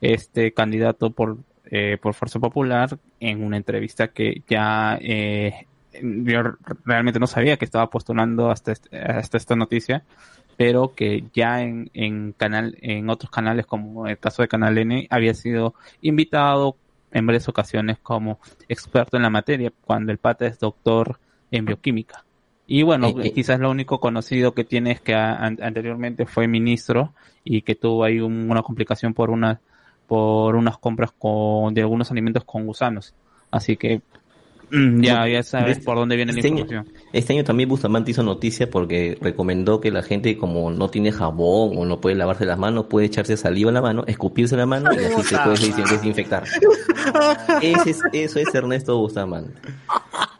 este 0.00 0.52
candidato 0.52 1.10
por 1.10 1.38
eh, 1.70 1.98
por 2.00 2.14
Fuerza 2.14 2.38
Popular, 2.38 2.98
en 3.20 3.42
una 3.42 3.56
entrevista 3.56 4.08
que 4.08 4.42
ya 4.48 4.98
eh, 5.00 5.66
yo 6.02 6.42
realmente 6.84 7.18
no 7.20 7.26
sabía 7.26 7.56
que 7.56 7.64
estaba 7.64 7.88
postulando 7.90 8.50
hasta, 8.50 8.72
este- 8.72 8.96
hasta 8.98 9.36
esta 9.36 9.56
noticia, 9.56 10.02
pero 10.56 10.94
que 10.94 11.24
ya 11.34 11.62
en, 11.62 11.90
en 11.94 12.32
canal 12.32 12.76
en 12.80 13.08
otros 13.10 13.30
canales 13.30 13.66
como 13.66 14.06
el 14.06 14.18
caso 14.18 14.42
de 14.42 14.48
Canal 14.48 14.76
N 14.78 15.06
había 15.10 15.34
sido 15.34 15.74
invitado 16.02 16.76
en 17.12 17.26
varias 17.26 17.48
ocasiones 17.48 17.98
como 18.02 18.38
experto 18.68 19.16
en 19.16 19.22
la 19.22 19.30
materia 19.30 19.72
cuando 19.84 20.12
el 20.12 20.18
pata 20.18 20.46
es 20.46 20.58
doctor 20.58 21.18
en 21.50 21.64
bioquímica 21.64 22.24
y 22.66 22.82
bueno 22.82 23.08
Eh, 23.08 23.14
eh. 23.28 23.32
quizás 23.32 23.58
lo 23.60 23.70
único 23.70 23.98
conocido 23.98 24.52
que 24.52 24.64
tiene 24.64 24.90
es 24.92 25.00
que 25.00 25.14
a- 25.14 25.36
an- 25.36 25.58
anteriormente 25.62 26.26
fue 26.26 26.46
ministro 26.48 27.14
y 27.44 27.62
que 27.62 27.74
tuvo 27.74 28.04
ahí 28.04 28.20
un- 28.20 28.50
una 28.50 28.62
complicación 28.62 29.14
por 29.14 29.30
una 29.30 29.60
por 30.08 30.56
unas 30.56 30.76
compras 30.78 31.12
con, 31.16 31.72
de 31.74 31.82
algunos 31.82 32.10
alimentos 32.10 32.42
con 32.44 32.66
gusanos 32.66 33.14
así 33.52 33.76
que 33.76 34.00
mm, 34.70 35.00
ya 35.02 35.28
ya 35.28 35.42
sabes 35.42 35.72
Este- 35.78 35.84
por 35.84 35.96
dónde 35.96 36.16
viene 36.16 36.32
la 36.32 36.38
este 36.38 36.48
año- 36.48 36.58
información 36.62 36.94
Este 37.12 37.32
año 37.34 37.44
también 37.44 37.68
Bustamante 37.68 38.10
hizo 38.10 38.22
noticia 38.22 38.68
porque 38.68 39.16
recomendó 39.20 39.80
que 39.80 39.90
la 39.90 40.02
gente 40.02 40.36
como 40.36 40.70
no 40.70 40.88
tiene 40.90 41.12
jabón 41.12 41.76
o 41.78 41.84
no 41.84 42.00
puede 42.00 42.16
lavarse 42.16 42.44
las 42.44 42.58
manos, 42.58 42.86
puede 42.86 43.06
echarse 43.06 43.36
saliva 43.36 43.70
en 43.70 43.74
la 43.74 43.82
mano, 43.82 44.04
escupirse 44.06 44.56
la 44.56 44.66
mano 44.66 44.90
y 44.92 44.96
así 45.04 45.22
se 45.22 45.36
puede 45.38 45.56
desin- 45.56 45.88
desinfectar. 45.90 46.44
Ese 47.62 47.90
es- 47.90 48.02
eso 48.12 48.38
es 48.40 48.54
Ernesto 48.54 48.98
Bustamante. 48.98 49.52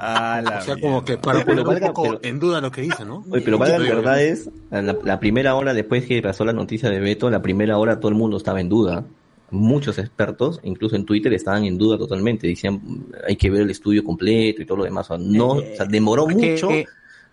Ah, 0.00 0.40
la 0.44 0.58
O 0.58 0.62
sea, 0.62 0.74
mierda. 0.74 0.80
como 0.88 1.04
que 1.04 1.16
para 1.18 1.44
Pero 1.44 1.64
poner 1.64 1.66
un 1.66 1.74
valga- 1.74 1.86
poco 1.88 2.02
pero- 2.02 2.20
en 2.22 2.38
duda 2.38 2.60
lo 2.60 2.70
que 2.70 2.82
dice, 2.82 3.04
¿no? 3.04 3.24
Oye, 3.30 3.42
pero 3.42 3.58
valga 3.58 3.78
la 3.78 3.94
verdad 3.94 4.22
es, 4.22 4.48
la, 4.70 4.96
la 5.02 5.20
primera 5.20 5.54
hora 5.54 5.72
después 5.74 6.04
que 6.06 6.20
pasó 6.22 6.44
la 6.44 6.52
noticia 6.52 6.90
de 6.90 7.00
Beto, 7.00 7.30
la 7.30 7.42
primera 7.42 7.78
hora 7.78 7.98
todo 7.98 8.10
el 8.10 8.14
mundo 8.16 8.36
estaba 8.36 8.60
en 8.60 8.68
duda. 8.68 9.04
Muchos 9.50 9.98
expertos, 9.98 10.60
incluso 10.62 10.94
en 10.94 11.06
Twitter, 11.06 11.32
estaban 11.32 11.64
en 11.64 11.78
duda 11.78 11.96
totalmente. 11.96 12.46
Decían, 12.46 12.80
hay 13.26 13.36
que 13.36 13.48
ver 13.48 13.62
el 13.62 13.70
estudio 13.70 14.04
completo 14.04 14.60
y 14.62 14.66
todo 14.66 14.78
lo 14.78 14.84
demás. 14.84 15.10
O 15.10 15.16
sea, 15.16 15.26
no, 15.26 15.48
o 15.52 15.60
sea, 15.62 15.86
demoró 15.86 16.28
Es 16.28 16.36
que- 16.36 16.50
mucho, 16.52 16.70
eh, 16.70 16.86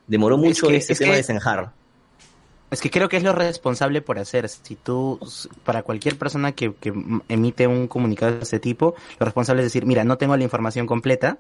demoró 0.08 0.38
mucho 0.38 0.68
que- 0.70 0.78
ese 0.78 0.94
es 0.94 1.00
tema 1.00 1.12
que- 1.12 1.18
de 1.18 1.24
zanjar. 1.24 1.72
Es 2.72 2.82
que 2.82 2.90
creo 2.90 3.08
que 3.10 3.18
es 3.18 3.24
lo 3.24 3.32
responsable 3.34 4.02
por 4.02 4.18
hacer. 4.18 4.50
Si 4.50 4.76
tú, 4.76 5.20
para 5.64 5.84
cualquier 5.84 6.18
persona 6.18 6.54
que, 6.54 6.74
que 6.74 6.94
emite 7.30 7.68
un 7.68 7.88
comunicado 7.88 8.34
de 8.38 8.44
ese 8.44 8.60
tipo, 8.60 8.96
lo 9.20 9.26
responsable 9.26 9.62
es 9.62 9.68
decir, 9.68 9.86
mira, 9.86 10.04
no 10.04 10.18
tengo 10.18 10.36
la 10.36 10.44
información 10.44 10.88
completa 10.88 11.38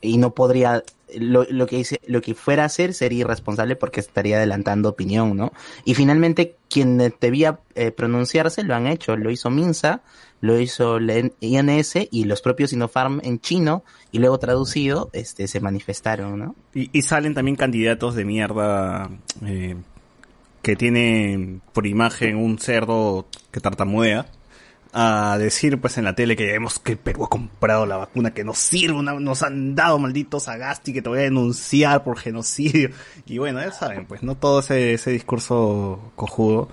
y 0.00 0.18
no 0.18 0.34
podría, 0.34 0.82
lo, 1.16 1.44
lo 1.50 1.66
que 1.66 1.78
hice, 1.78 2.00
lo 2.06 2.20
que 2.20 2.34
fuera 2.34 2.64
a 2.64 2.66
hacer 2.66 2.94
sería 2.94 3.20
irresponsable 3.20 3.76
porque 3.76 4.00
estaría 4.00 4.36
adelantando 4.36 4.88
opinión, 4.88 5.36
¿no? 5.36 5.52
Y 5.84 5.94
finalmente, 5.94 6.56
quien 6.68 6.98
debía 7.20 7.60
eh, 7.74 7.90
pronunciarse 7.90 8.62
lo 8.62 8.74
han 8.74 8.86
hecho, 8.86 9.16
lo 9.16 9.30
hizo 9.30 9.50
Minsa, 9.50 10.02
lo 10.40 10.58
hizo 10.60 11.00
la 11.00 11.30
INS 11.40 11.94
y 12.10 12.24
los 12.24 12.42
propios 12.42 12.70
Sinopharm 12.70 13.20
en 13.24 13.40
chino 13.40 13.82
y 14.12 14.18
luego 14.18 14.38
traducido, 14.38 15.10
este, 15.12 15.48
se 15.48 15.60
manifestaron, 15.60 16.38
¿no? 16.38 16.54
Y, 16.74 16.90
y 16.96 17.02
salen 17.02 17.34
también 17.34 17.56
candidatos 17.56 18.14
de 18.14 18.24
mierda 18.24 19.10
eh, 19.44 19.76
que 20.62 20.76
tienen 20.76 21.62
por 21.72 21.86
imagen 21.86 22.36
un 22.36 22.58
cerdo 22.58 23.26
que 23.50 23.60
tartamudea 23.60 24.26
a 24.92 25.36
decir 25.38 25.80
pues 25.80 25.98
en 25.98 26.04
la 26.04 26.14
tele 26.14 26.36
que 26.36 26.54
hemos 26.54 26.78
que 26.78 26.92
el 26.92 26.98
Perú 26.98 27.24
ha 27.24 27.28
comprado 27.28 27.86
la 27.86 27.96
vacuna 27.96 28.32
que 28.32 28.44
nos 28.44 28.58
sirve, 28.58 29.02
nos 29.02 29.42
han 29.42 29.74
dado 29.74 29.98
malditos 29.98 30.44
Sagasti 30.44 30.92
que 30.92 31.02
te 31.02 31.08
voy 31.08 31.18
a 31.18 31.22
denunciar 31.22 32.04
por 32.04 32.18
genocidio. 32.18 32.90
Y 33.26 33.38
bueno, 33.38 33.60
ya 33.60 33.72
saben, 33.72 34.06
pues 34.06 34.22
no 34.22 34.36
todo 34.36 34.60
ese, 34.60 34.94
ese 34.94 35.10
discurso 35.10 36.12
cojudo. 36.16 36.68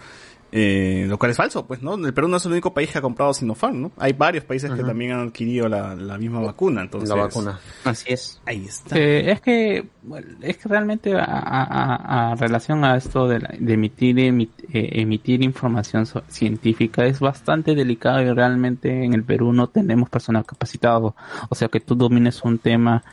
Eh, 0.57 1.05
lo 1.09 1.17
cual 1.17 1.31
es 1.31 1.37
falso, 1.37 1.65
pues, 1.67 1.81
¿no? 1.81 1.95
El 1.95 2.13
Perú 2.13 2.29
no 2.29 2.37
es 2.37 2.45
el 2.45 2.53
único 2.53 2.73
país 2.73 2.89
que 2.89 2.97
ha 2.97 3.01
comprado 3.01 3.33
Sinopharm, 3.33 3.81
¿no? 3.81 3.91
Hay 3.97 4.13
varios 4.13 4.45
países 4.45 4.69
que 4.71 4.77
también 4.87 5.11
han 5.11 5.27
adquirido 5.27 5.67
la, 5.67 5.95
la 5.95 6.17
misma 6.17 6.39
vacuna, 6.39 6.81
entonces. 6.83 7.09
La 7.09 7.15
vacuna. 7.15 7.59
Así 7.83 8.13
es. 8.13 8.39
Ahí 8.45 8.65
está. 8.65 8.97
Eh, 8.97 9.31
es 9.31 9.41
que 9.41 9.85
bueno, 10.03 10.27
es 10.41 10.55
que 10.55 10.69
realmente 10.69 11.13
a, 11.13 11.25
a- 11.25 11.63
a- 11.63 12.31
a 12.31 12.35
relación 12.35 12.85
a 12.85 12.95
esto 12.95 13.27
de, 13.27 13.39
la- 13.41 13.53
de 13.59 13.73
emitir 13.73 14.15
emi- 14.15 14.47
eh, 14.71 14.89
emitir 15.01 15.43
información 15.43 16.05
so- 16.05 16.23
científica 16.29 17.05
es 17.05 17.19
bastante 17.19 17.75
delicado 17.75 18.21
y 18.21 18.31
realmente 18.31 19.03
en 19.03 19.13
el 19.13 19.25
Perú 19.25 19.51
no 19.51 19.67
tenemos 19.67 20.09
personal 20.09 20.45
capacitado 20.45 21.15
o 21.49 21.55
sea 21.55 21.67
que 21.67 21.81
tú 21.81 21.95
domines 21.95 22.41
un 22.43 22.59
tema 22.59 23.03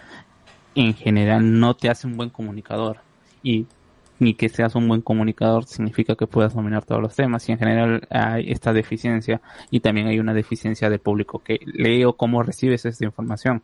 en 0.76 0.94
general 0.94 1.58
no 1.58 1.74
te 1.74 1.88
hace 1.90 2.06
un 2.06 2.16
buen 2.16 2.30
comunicador 2.30 2.98
y 3.42 3.66
ni 4.22 4.34
que 4.34 4.48
seas 4.48 4.74
un 4.76 4.86
buen 4.86 5.02
comunicador 5.02 5.64
significa 5.64 6.14
que 6.14 6.28
puedas 6.28 6.54
dominar 6.54 6.84
todos 6.84 7.02
los 7.02 7.16
temas 7.16 7.48
y 7.48 7.52
en 7.52 7.58
general 7.58 8.06
hay 8.08 8.52
esta 8.52 8.72
deficiencia 8.72 9.40
y 9.70 9.80
también 9.80 10.06
hay 10.06 10.20
una 10.20 10.32
deficiencia 10.32 10.88
del 10.88 11.00
público 11.00 11.40
que 11.40 11.58
lee 11.64 12.04
o 12.04 12.12
cómo 12.12 12.42
recibes 12.42 12.84
esta 12.84 13.04
información. 13.04 13.62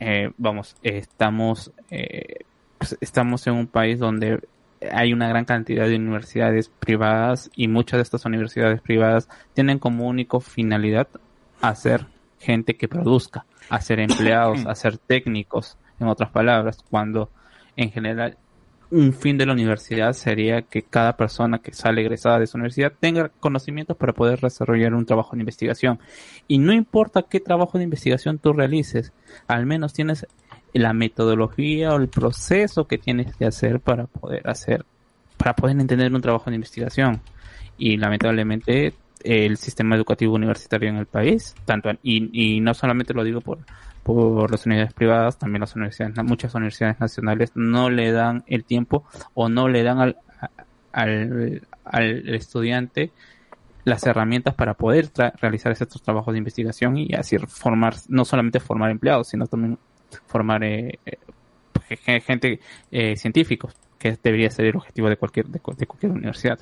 Eh, 0.00 0.30
vamos, 0.38 0.76
estamos, 0.82 1.72
eh, 1.90 2.44
pues, 2.78 2.98
estamos 3.00 3.46
en 3.46 3.54
un 3.54 3.66
país 3.68 4.00
donde 4.00 4.40
hay 4.92 5.12
una 5.12 5.28
gran 5.28 5.44
cantidad 5.44 5.86
de 5.86 5.96
universidades 5.96 6.68
privadas 6.68 7.50
y 7.54 7.68
muchas 7.68 7.98
de 7.98 8.02
estas 8.02 8.24
universidades 8.24 8.80
privadas 8.80 9.28
tienen 9.54 9.78
como 9.78 10.06
único 10.06 10.40
finalidad 10.40 11.08
hacer 11.62 12.06
gente 12.40 12.76
que 12.76 12.88
produzca, 12.88 13.46
hacer 13.70 14.00
empleados, 14.00 14.64
hacer 14.66 14.98
técnicos, 14.98 15.78
en 15.98 16.08
otras 16.08 16.30
palabras, 16.30 16.84
cuando 16.90 17.30
en 17.76 17.90
general 17.90 18.36
un 18.90 19.12
fin 19.12 19.36
de 19.36 19.46
la 19.46 19.52
universidad 19.52 20.12
sería 20.12 20.62
que 20.62 20.82
cada 20.82 21.16
persona 21.16 21.58
que 21.58 21.72
sale 21.72 22.02
egresada 22.02 22.38
de 22.38 22.44
esa 22.44 22.58
universidad 22.58 22.92
tenga 22.98 23.30
conocimientos 23.40 23.96
para 23.96 24.12
poder 24.12 24.40
desarrollar 24.40 24.94
un 24.94 25.06
trabajo 25.06 25.34
de 25.34 25.40
investigación. 25.40 25.98
Y 26.46 26.58
no 26.58 26.72
importa 26.72 27.24
qué 27.28 27.40
trabajo 27.40 27.78
de 27.78 27.84
investigación 27.84 28.38
tú 28.38 28.52
realices, 28.52 29.12
al 29.48 29.66
menos 29.66 29.92
tienes 29.92 30.26
la 30.72 30.92
metodología 30.92 31.92
o 31.92 31.96
el 31.96 32.08
proceso 32.08 32.86
que 32.86 32.98
tienes 32.98 33.34
que 33.36 33.46
hacer 33.46 33.80
para 33.80 34.06
poder 34.06 34.48
hacer, 34.48 34.84
para 35.36 35.54
poder 35.54 35.78
entender 35.80 36.14
un 36.14 36.22
trabajo 36.22 36.50
de 36.50 36.56
investigación. 36.56 37.20
Y 37.78 37.96
lamentablemente 37.96 38.94
el 39.24 39.56
sistema 39.56 39.96
educativo 39.96 40.34
universitario 40.34 40.88
en 40.88 40.96
el 40.96 41.06
país, 41.06 41.54
tanto 41.64 41.90
y, 42.02 42.56
y 42.56 42.60
no 42.60 42.74
solamente 42.74 43.14
lo 43.14 43.24
digo 43.24 43.40
por 43.40 43.58
por 44.06 44.52
las 44.52 44.64
universidades 44.66 44.94
privadas, 44.94 45.36
también 45.36 45.62
las 45.62 45.74
universidades, 45.74 46.14
muchas 46.22 46.54
universidades 46.54 47.00
nacionales 47.00 47.50
no 47.56 47.90
le 47.90 48.12
dan 48.12 48.44
el 48.46 48.62
tiempo 48.62 49.04
o 49.34 49.48
no 49.48 49.68
le 49.68 49.82
dan 49.82 49.98
al, 49.98 50.16
al, 50.92 51.66
al 51.84 52.28
estudiante 52.32 53.10
las 53.82 54.06
herramientas 54.06 54.54
para 54.54 54.74
poder 54.74 55.10
realizar 55.40 55.72
estos 55.72 56.00
trabajos 56.02 56.32
de 56.34 56.38
investigación 56.38 56.96
y 56.96 57.14
así 57.14 57.36
formar, 57.48 57.96
no 58.06 58.24
solamente 58.24 58.60
formar 58.60 58.92
empleados, 58.92 59.26
sino 59.26 59.48
también 59.48 59.76
formar 60.28 60.62
eh, 60.62 61.00
eh, 61.90 62.20
gente 62.20 62.60
eh, 62.92 63.16
científicos, 63.16 63.74
que 63.98 64.16
debería 64.22 64.50
ser 64.52 64.66
el 64.66 64.76
objetivo 64.76 65.08
de 65.08 65.16
cualquier, 65.16 65.46
de, 65.46 65.58
cualquier 65.58 66.12
universidad. 66.12 66.60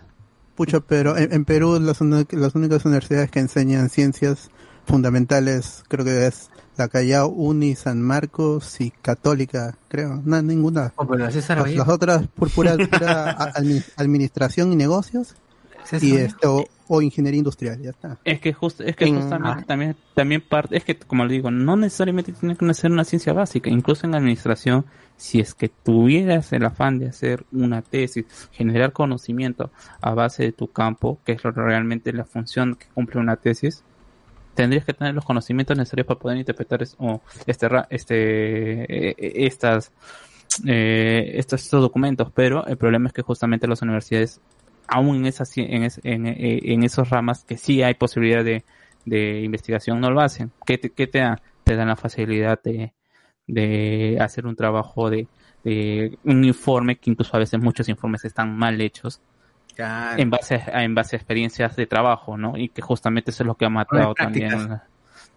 Pucho, 0.54 0.80
pero 0.86 1.18
en, 1.18 1.30
en 1.30 1.44
Perú 1.44 1.78
las, 1.78 2.00
las 2.00 2.54
únicas 2.54 2.86
universidades 2.86 3.30
que 3.30 3.40
enseñan 3.40 3.90
ciencias 3.90 4.50
fundamentales 4.86 5.84
creo 5.88 6.06
que 6.06 6.26
es 6.26 6.50
la 6.76 6.88
Callao 6.88 7.28
Uni, 7.28 7.74
San 7.74 8.02
Marcos 8.02 8.80
y 8.80 8.90
Católica, 8.90 9.76
creo. 9.88 10.22
No, 10.24 10.42
ninguna. 10.42 10.92
Oh, 10.96 11.06
pero 11.06 11.24
las, 11.24 11.48
las, 11.48 11.88
otras 11.88 12.26
por 12.28 12.50
pura, 12.50 12.76
pura 12.90 13.52
administración 13.96 14.72
y 14.72 14.76
negocios 14.76 15.34
y 16.00 16.16
esto 16.16 16.66
o 16.86 17.00
ingeniería 17.00 17.38
industrial, 17.38 17.80
ya 17.80 17.90
está. 17.90 18.18
Es 18.24 18.40
que 18.40 18.52
justo, 18.52 18.84
es 18.84 18.94
que 18.96 19.10
justamente 19.10 19.64
también 19.64 19.96
también 20.14 20.42
parte, 20.42 20.76
es 20.76 20.84
que 20.84 20.96
como 20.96 21.24
le 21.24 21.32
digo, 21.32 21.50
no 21.50 21.76
necesariamente 21.76 22.32
tiene 22.32 22.56
que 22.56 22.74
ser 22.74 22.92
una 22.92 23.04
ciencia 23.04 23.32
básica, 23.32 23.70
incluso 23.70 24.06
en 24.06 24.14
administración, 24.14 24.84
si 25.16 25.40
es 25.40 25.54
que 25.54 25.68
tuvieras 25.68 26.52
el 26.52 26.64
afán 26.64 26.98
de 26.98 27.08
hacer 27.08 27.44
una 27.52 27.82
tesis, 27.82 28.26
generar 28.52 28.92
conocimiento 28.92 29.70
a 30.00 30.12
base 30.14 30.44
de 30.44 30.52
tu 30.52 30.68
campo, 30.68 31.18
que 31.24 31.32
es 31.32 31.42
realmente 31.42 32.12
la 32.12 32.24
función 32.24 32.76
que 32.76 32.86
cumple 32.94 33.20
una 33.20 33.36
tesis, 33.36 33.82
tendrías 34.54 34.84
que 34.84 34.94
tener 34.94 35.14
los 35.14 35.24
conocimientos 35.24 35.76
necesarios 35.76 36.06
para 36.06 36.20
poder 36.20 36.38
interpretar 36.38 36.82
este, 36.82 36.96
este, 37.90 39.08
eh, 39.10 39.46
estas, 39.46 39.92
eh, 40.66 41.32
estos, 41.34 41.70
documentos, 41.70 42.30
pero 42.34 42.66
el 42.66 42.76
problema 42.76 43.08
es 43.08 43.12
que 43.12 43.22
justamente 43.22 43.66
las 43.66 43.82
universidades, 43.82 44.40
aún 44.86 45.16
en 45.16 45.26
esas, 45.26 45.56
en, 45.56 45.88
en, 46.02 46.26
eh, 46.26 46.60
en 46.62 46.82
esos 46.84 47.10
ramas 47.10 47.44
que 47.44 47.56
sí 47.56 47.82
hay 47.82 47.94
posibilidad 47.94 48.44
de, 48.44 48.64
de 49.04 49.42
investigación, 49.42 50.00
no 50.00 50.10
lo 50.10 50.20
hacen. 50.20 50.52
¿Qué 50.66 50.78
te, 50.78 50.90
qué 50.90 51.06
te 51.06 51.18
dan? 51.18 51.40
Te 51.64 51.76
dan 51.76 51.88
la 51.88 51.96
facilidad 51.96 52.60
de, 52.62 52.92
de 53.46 54.18
hacer 54.20 54.46
un 54.46 54.56
trabajo 54.56 55.10
de, 55.10 55.28
de 55.64 56.18
un 56.24 56.44
informe, 56.44 56.96
que 56.96 57.10
incluso 57.10 57.36
a 57.36 57.40
veces 57.40 57.60
muchos 57.60 57.88
informes 57.88 58.24
están 58.24 58.56
mal 58.56 58.80
hechos, 58.80 59.20
en 59.76 60.30
base 60.30 60.54
a, 60.54 60.84
en 60.84 60.94
base 60.94 61.16
a 61.16 61.18
experiencias 61.18 61.76
de 61.76 61.86
trabajo, 61.86 62.36
¿no? 62.36 62.56
Y 62.56 62.68
que 62.68 62.82
justamente 62.82 63.30
eso 63.30 63.42
es 63.42 63.46
lo 63.46 63.54
que 63.54 63.64
ha 63.64 63.70
matado 63.70 64.14
también. 64.14 64.80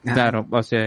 Claro, 0.04 0.45
o 0.50 0.63
sea, 0.63 0.80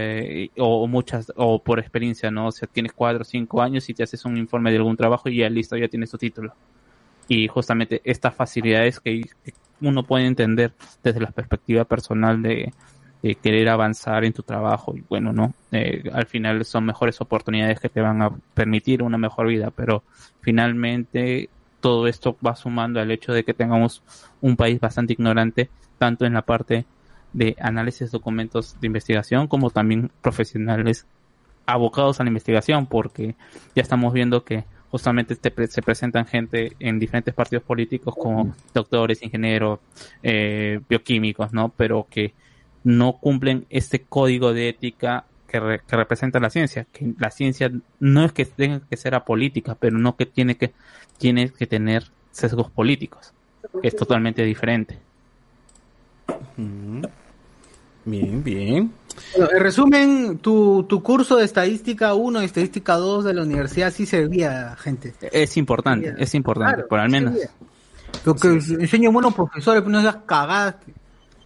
o, 0.57 0.87
muchas, 0.87 1.31
o 1.35 1.61
por 1.61 1.79
experiencia, 1.79 2.31
¿no? 2.31 2.47
O 2.47 2.51
sea, 2.51 2.67
tienes 2.71 2.93
cuatro 2.93 3.21
o 3.21 3.25
cinco 3.25 3.61
años 3.61 3.87
y 3.89 3.93
te 3.93 4.03
haces 4.03 4.25
un 4.25 4.37
informe 4.37 4.71
de 4.71 4.77
algún 4.77 4.97
trabajo 4.97 5.29
y 5.29 5.37
ya 5.37 5.49
listo, 5.49 5.77
ya 5.77 5.87
tienes 5.87 6.09
tu 6.09 6.17
título. 6.17 6.53
Y 7.27 7.47
justamente 7.47 8.01
estas 8.03 8.33
facilidades 8.33 8.99
que 8.99 9.21
uno 9.81 10.03
puede 10.03 10.25
entender 10.25 10.73
desde 11.03 11.19
la 11.19 11.31
perspectiva 11.31 11.85
personal 11.85 12.41
de, 12.41 12.73
querer 13.43 13.69
avanzar 13.69 14.25
en 14.25 14.33
tu 14.33 14.41
trabajo 14.41 14.95
y 14.97 15.03
bueno, 15.07 15.31
¿no? 15.31 15.53
Eh, 15.71 16.09
al 16.11 16.25
final 16.25 16.65
son 16.65 16.85
mejores 16.85 17.21
oportunidades 17.21 17.79
que 17.79 17.89
te 17.89 18.01
van 18.01 18.23
a 18.23 18.31
permitir 18.55 19.03
una 19.03 19.19
mejor 19.19 19.45
vida, 19.45 19.69
pero 19.69 20.03
finalmente 20.41 21.47
todo 21.81 22.07
esto 22.07 22.37
va 22.45 22.55
sumando 22.55 22.99
al 23.01 23.11
hecho 23.11 23.33
de 23.33 23.43
que 23.43 23.53
tengamos 23.53 24.03
un 24.39 24.55
país 24.55 24.79
bastante 24.79 25.13
ignorante, 25.13 25.69
tanto 25.97 26.25
en 26.25 26.33
la 26.33 26.43
parte 26.43 26.85
de 27.33 27.55
análisis 27.59 28.11
de 28.11 28.17
documentos 28.17 28.79
de 28.79 28.87
investigación 28.87 29.47
como 29.47 29.69
también 29.69 30.11
profesionales 30.21 31.05
abocados 31.65 32.19
a 32.19 32.23
la 32.23 32.29
investigación, 32.29 32.85
porque 32.85 33.35
ya 33.75 33.81
estamos 33.81 34.13
viendo 34.13 34.43
que 34.43 34.65
justamente 34.89 35.35
se 35.35 35.81
presentan 35.81 36.25
gente 36.25 36.75
en 36.79 36.99
diferentes 36.99 37.33
partidos 37.33 37.63
políticos 37.63 38.13
como 38.17 38.53
doctores, 38.73 39.23
ingenieros, 39.23 39.79
eh, 40.21 40.81
bioquímicos, 40.89 41.53
¿no? 41.53 41.69
Pero 41.69 42.07
que 42.09 42.33
no 42.83 43.13
cumplen 43.13 43.65
este 43.69 44.01
código 44.01 44.53
de 44.53 44.69
ética 44.69 45.25
que, 45.51 45.81
que, 45.87 45.95
representa 45.95 46.39
la 46.39 46.49
ciencia, 46.49 46.87
que 46.91 47.13
la 47.19 47.29
ciencia 47.29 47.71
no 47.99 48.25
es 48.25 48.31
que 48.31 48.45
tenga 48.45 48.81
que 48.89 48.97
ser 48.97 49.15
apolítica, 49.15 49.75
pero 49.75 49.97
no 49.97 50.15
que 50.15 50.25
tiene 50.25 50.55
que 50.55 50.71
tiene 51.17 51.49
que 51.49 51.67
tener 51.67 52.05
sesgos 52.31 52.71
políticos, 52.71 53.33
que 53.81 53.87
es 53.87 53.95
totalmente 53.95 54.43
diferente. 54.43 54.97
Bien, 58.03 58.43
bien. 58.43 58.91
en 59.35 59.59
resumen, 59.59 60.39
tu, 60.39 60.83
tu 60.83 61.03
curso 61.03 61.35
de 61.35 61.45
estadística 61.45 62.13
1 62.13 62.41
y 62.41 62.45
estadística 62.45 62.95
2 62.95 63.25
de 63.25 63.33
la 63.33 63.43
universidad 63.43 63.93
sí 63.93 64.05
servía, 64.05 64.75
gente. 64.77 65.13
Es 65.31 65.57
importante, 65.57 66.15
es 66.17 66.33
importante, 66.33 66.83
por 66.83 66.99
al 66.99 67.09
menos. 67.09 67.35
Lo 68.25 68.35
que 68.35 68.47
enseñan 68.47 69.13
buenos 69.13 69.33
profesores, 69.33 69.83
no 69.85 69.99
esas 69.99 70.17
cagadas. 70.25 70.75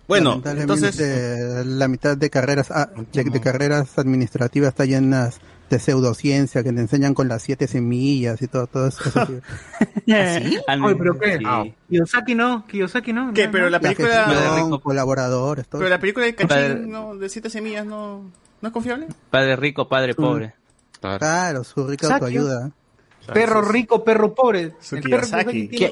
Bueno, 0.08 0.42
entonces 0.46 1.66
la 1.66 1.88
mitad 1.88 2.16
de 2.16 2.30
carreras 2.30 2.70
ah, 2.72 2.90
de, 3.12 3.42
carreras 3.42 3.98
administrativas 3.98 4.70
está 4.70 4.86
llenas 4.86 5.40
de 5.70 5.80
pseudociencia 5.80 6.64
que 6.64 6.72
te 6.72 6.80
enseñan 6.80 7.16
con 7.16 7.28
las 7.28 7.42
siete 7.42 7.68
semillas 7.68 8.40
y 8.42 8.48
todo, 8.48 8.68
todo 8.68 8.88
eso. 8.88 9.04
¿Sí? 9.04 9.40
Oye, 10.84 10.96
¿pero 10.96 11.18
qué? 11.18 11.74
Kiyosaki 11.90 12.36
no, 12.36 12.68
Kiyosaki 12.68 13.14
no. 13.14 13.34
¿Qué? 13.34 13.50
Pero 13.50 13.70
la 13.70 13.80
película... 13.80 14.28
La 14.28 14.56
rico, 14.58 14.80
colaboradores, 14.80 15.68
todo 15.68 15.80
Pero 15.80 15.90
la 15.90 16.00
película 16.00 16.28
de 16.28 16.36
Cachín, 16.36 16.92
no, 16.92 17.16
de 17.16 17.28
siete 17.30 17.50
semillas, 17.50 17.86
no, 17.86 18.30
¿no 18.62 18.68
es 18.68 18.74
confiable? 18.74 19.08
Padre 19.32 19.56
rico, 19.56 19.88
padre 19.88 20.14
pobre. 20.14 20.54
Claro, 21.02 21.64
su 21.64 21.88
rica 21.88 22.14
autoayuda. 22.14 22.72
Perro 23.34 23.62
rico, 23.64 24.04
perro 24.04 24.34
pobre. 24.34 24.76
El 24.92 25.02
perro 25.02 25.28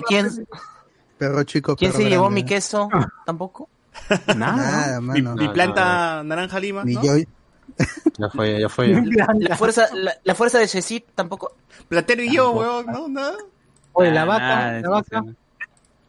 ¿Quién, 0.08 0.47
Perro 1.17 1.43
chico, 1.43 1.76
¿Quién 1.76 1.91
perro 1.91 2.04
se 2.04 2.10
llevó 2.10 2.30
mi 2.30 2.43
queso? 2.43 2.89
¿Tampoco? 3.26 3.69
Nada, 4.36 4.99
mano. 5.01 5.36
Mi, 5.36 5.47
planta 5.49 6.23
naranja 6.23 6.60
lima, 6.60 6.84
Ni 6.84 6.95
¿no? 6.95 7.03
yo, 7.03 7.13
Ya 8.17 8.29
fue, 8.29 8.60
ya 8.62 8.69
fue. 8.69 9.01
La 9.39 9.56
fuerza, 9.58 9.88
la, 9.93 10.13
la 10.23 10.36
fuerza 10.36 10.60
de 10.60 10.67
Cecit 10.67 11.06
tampoco. 11.15 11.56
Platero 11.88 12.21
y 12.23 12.34
yo, 12.34 12.51
weón, 12.51 12.86
¿no? 12.88 13.08
Nada. 13.08 13.34
Oye, 13.93 14.12
la 14.12 14.23
Ah, 14.23 14.25
vaca, 14.25 14.47
nada, 14.47 14.82
la 14.82 14.89
vaca. 14.89 15.23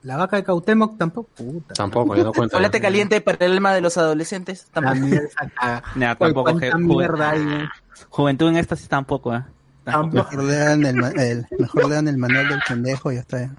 La 0.03 0.17
vaca 0.19 0.37
de 0.37 0.45
Cautemoc 0.45 0.99
tampoco. 0.99 1.31
Puta. 1.35 1.75
Tampoco, 1.75 2.15
ya 2.15 2.25
no 2.25 2.33
cuenta. 2.33 2.53
Chocolate 2.57 2.81
caliente 2.81 3.21
para 3.23 3.47
el 3.47 3.53
alma 3.53 3.73
de 3.73 3.81
los 3.81 3.97
adolescentes. 3.97 4.67
La 4.75 4.83
Tampoco. 4.83 6.51
Oye, 6.51 6.73
mierda 6.79 7.35
¿no? 7.35 7.69
Juventud 8.11 8.49
en 8.49 8.57
éxtasis 8.57 8.89
tampoco, 8.89 9.35
¿eh? 9.35 9.43
Tampoco. 9.85 10.31
mejor 10.31 10.45
lean 10.45 10.85
el, 10.85 11.19
el- 11.19 11.47
mejor 11.59 11.89
lean 11.89 12.09
el 12.09 12.19
manual 12.19 12.49
del 12.49 12.61
pendejo 12.67 13.13
y 13.13 13.15
ya 13.17 13.21
está. 13.23 13.51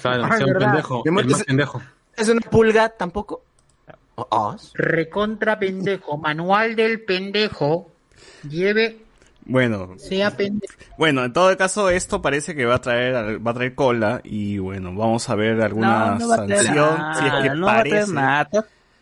Claro, 0.00 0.24
Ah, 0.24 0.36
sea 0.38 0.46
un 0.46 0.52
pendejo. 0.54 1.02
De 1.04 1.10
El 1.20 1.26
más 1.26 1.44
pendejo. 1.44 1.82
Es 2.16 2.28
una 2.28 2.40
pulga 2.40 2.88
tampoco. 2.90 3.44
Oh, 4.30 4.56
Recontra 4.74 5.58
pendejo. 5.58 6.18
Manual 6.18 6.76
del 6.76 7.00
pendejo. 7.02 7.90
Lleve, 8.48 8.98
Bueno, 9.44 9.94
sea 9.98 10.36
pendejo. 10.36 10.74
bueno, 10.98 11.24
en 11.24 11.32
todo 11.32 11.56
caso 11.56 11.90
esto 11.90 12.20
parece 12.22 12.54
que 12.54 12.64
va 12.66 12.76
a 12.76 12.80
traer 12.80 13.44
va 13.44 13.50
a 13.50 13.54
traer 13.54 13.74
cola 13.74 14.20
y 14.24 14.58
bueno, 14.58 14.94
vamos 14.94 15.28
a 15.30 15.34
ver 15.34 15.60
alguna 15.62 16.16
no 16.18 16.28
va 16.28 16.36
sanción 16.36 16.76
nada, 16.76 17.14
si 17.14 17.26
es 17.26 17.32
que 17.50 17.50
no 17.56 17.66
va 17.66 17.72
a 17.72 17.80
traer 17.82 17.94
parece. 17.94 18.12
nada. 18.12 18.48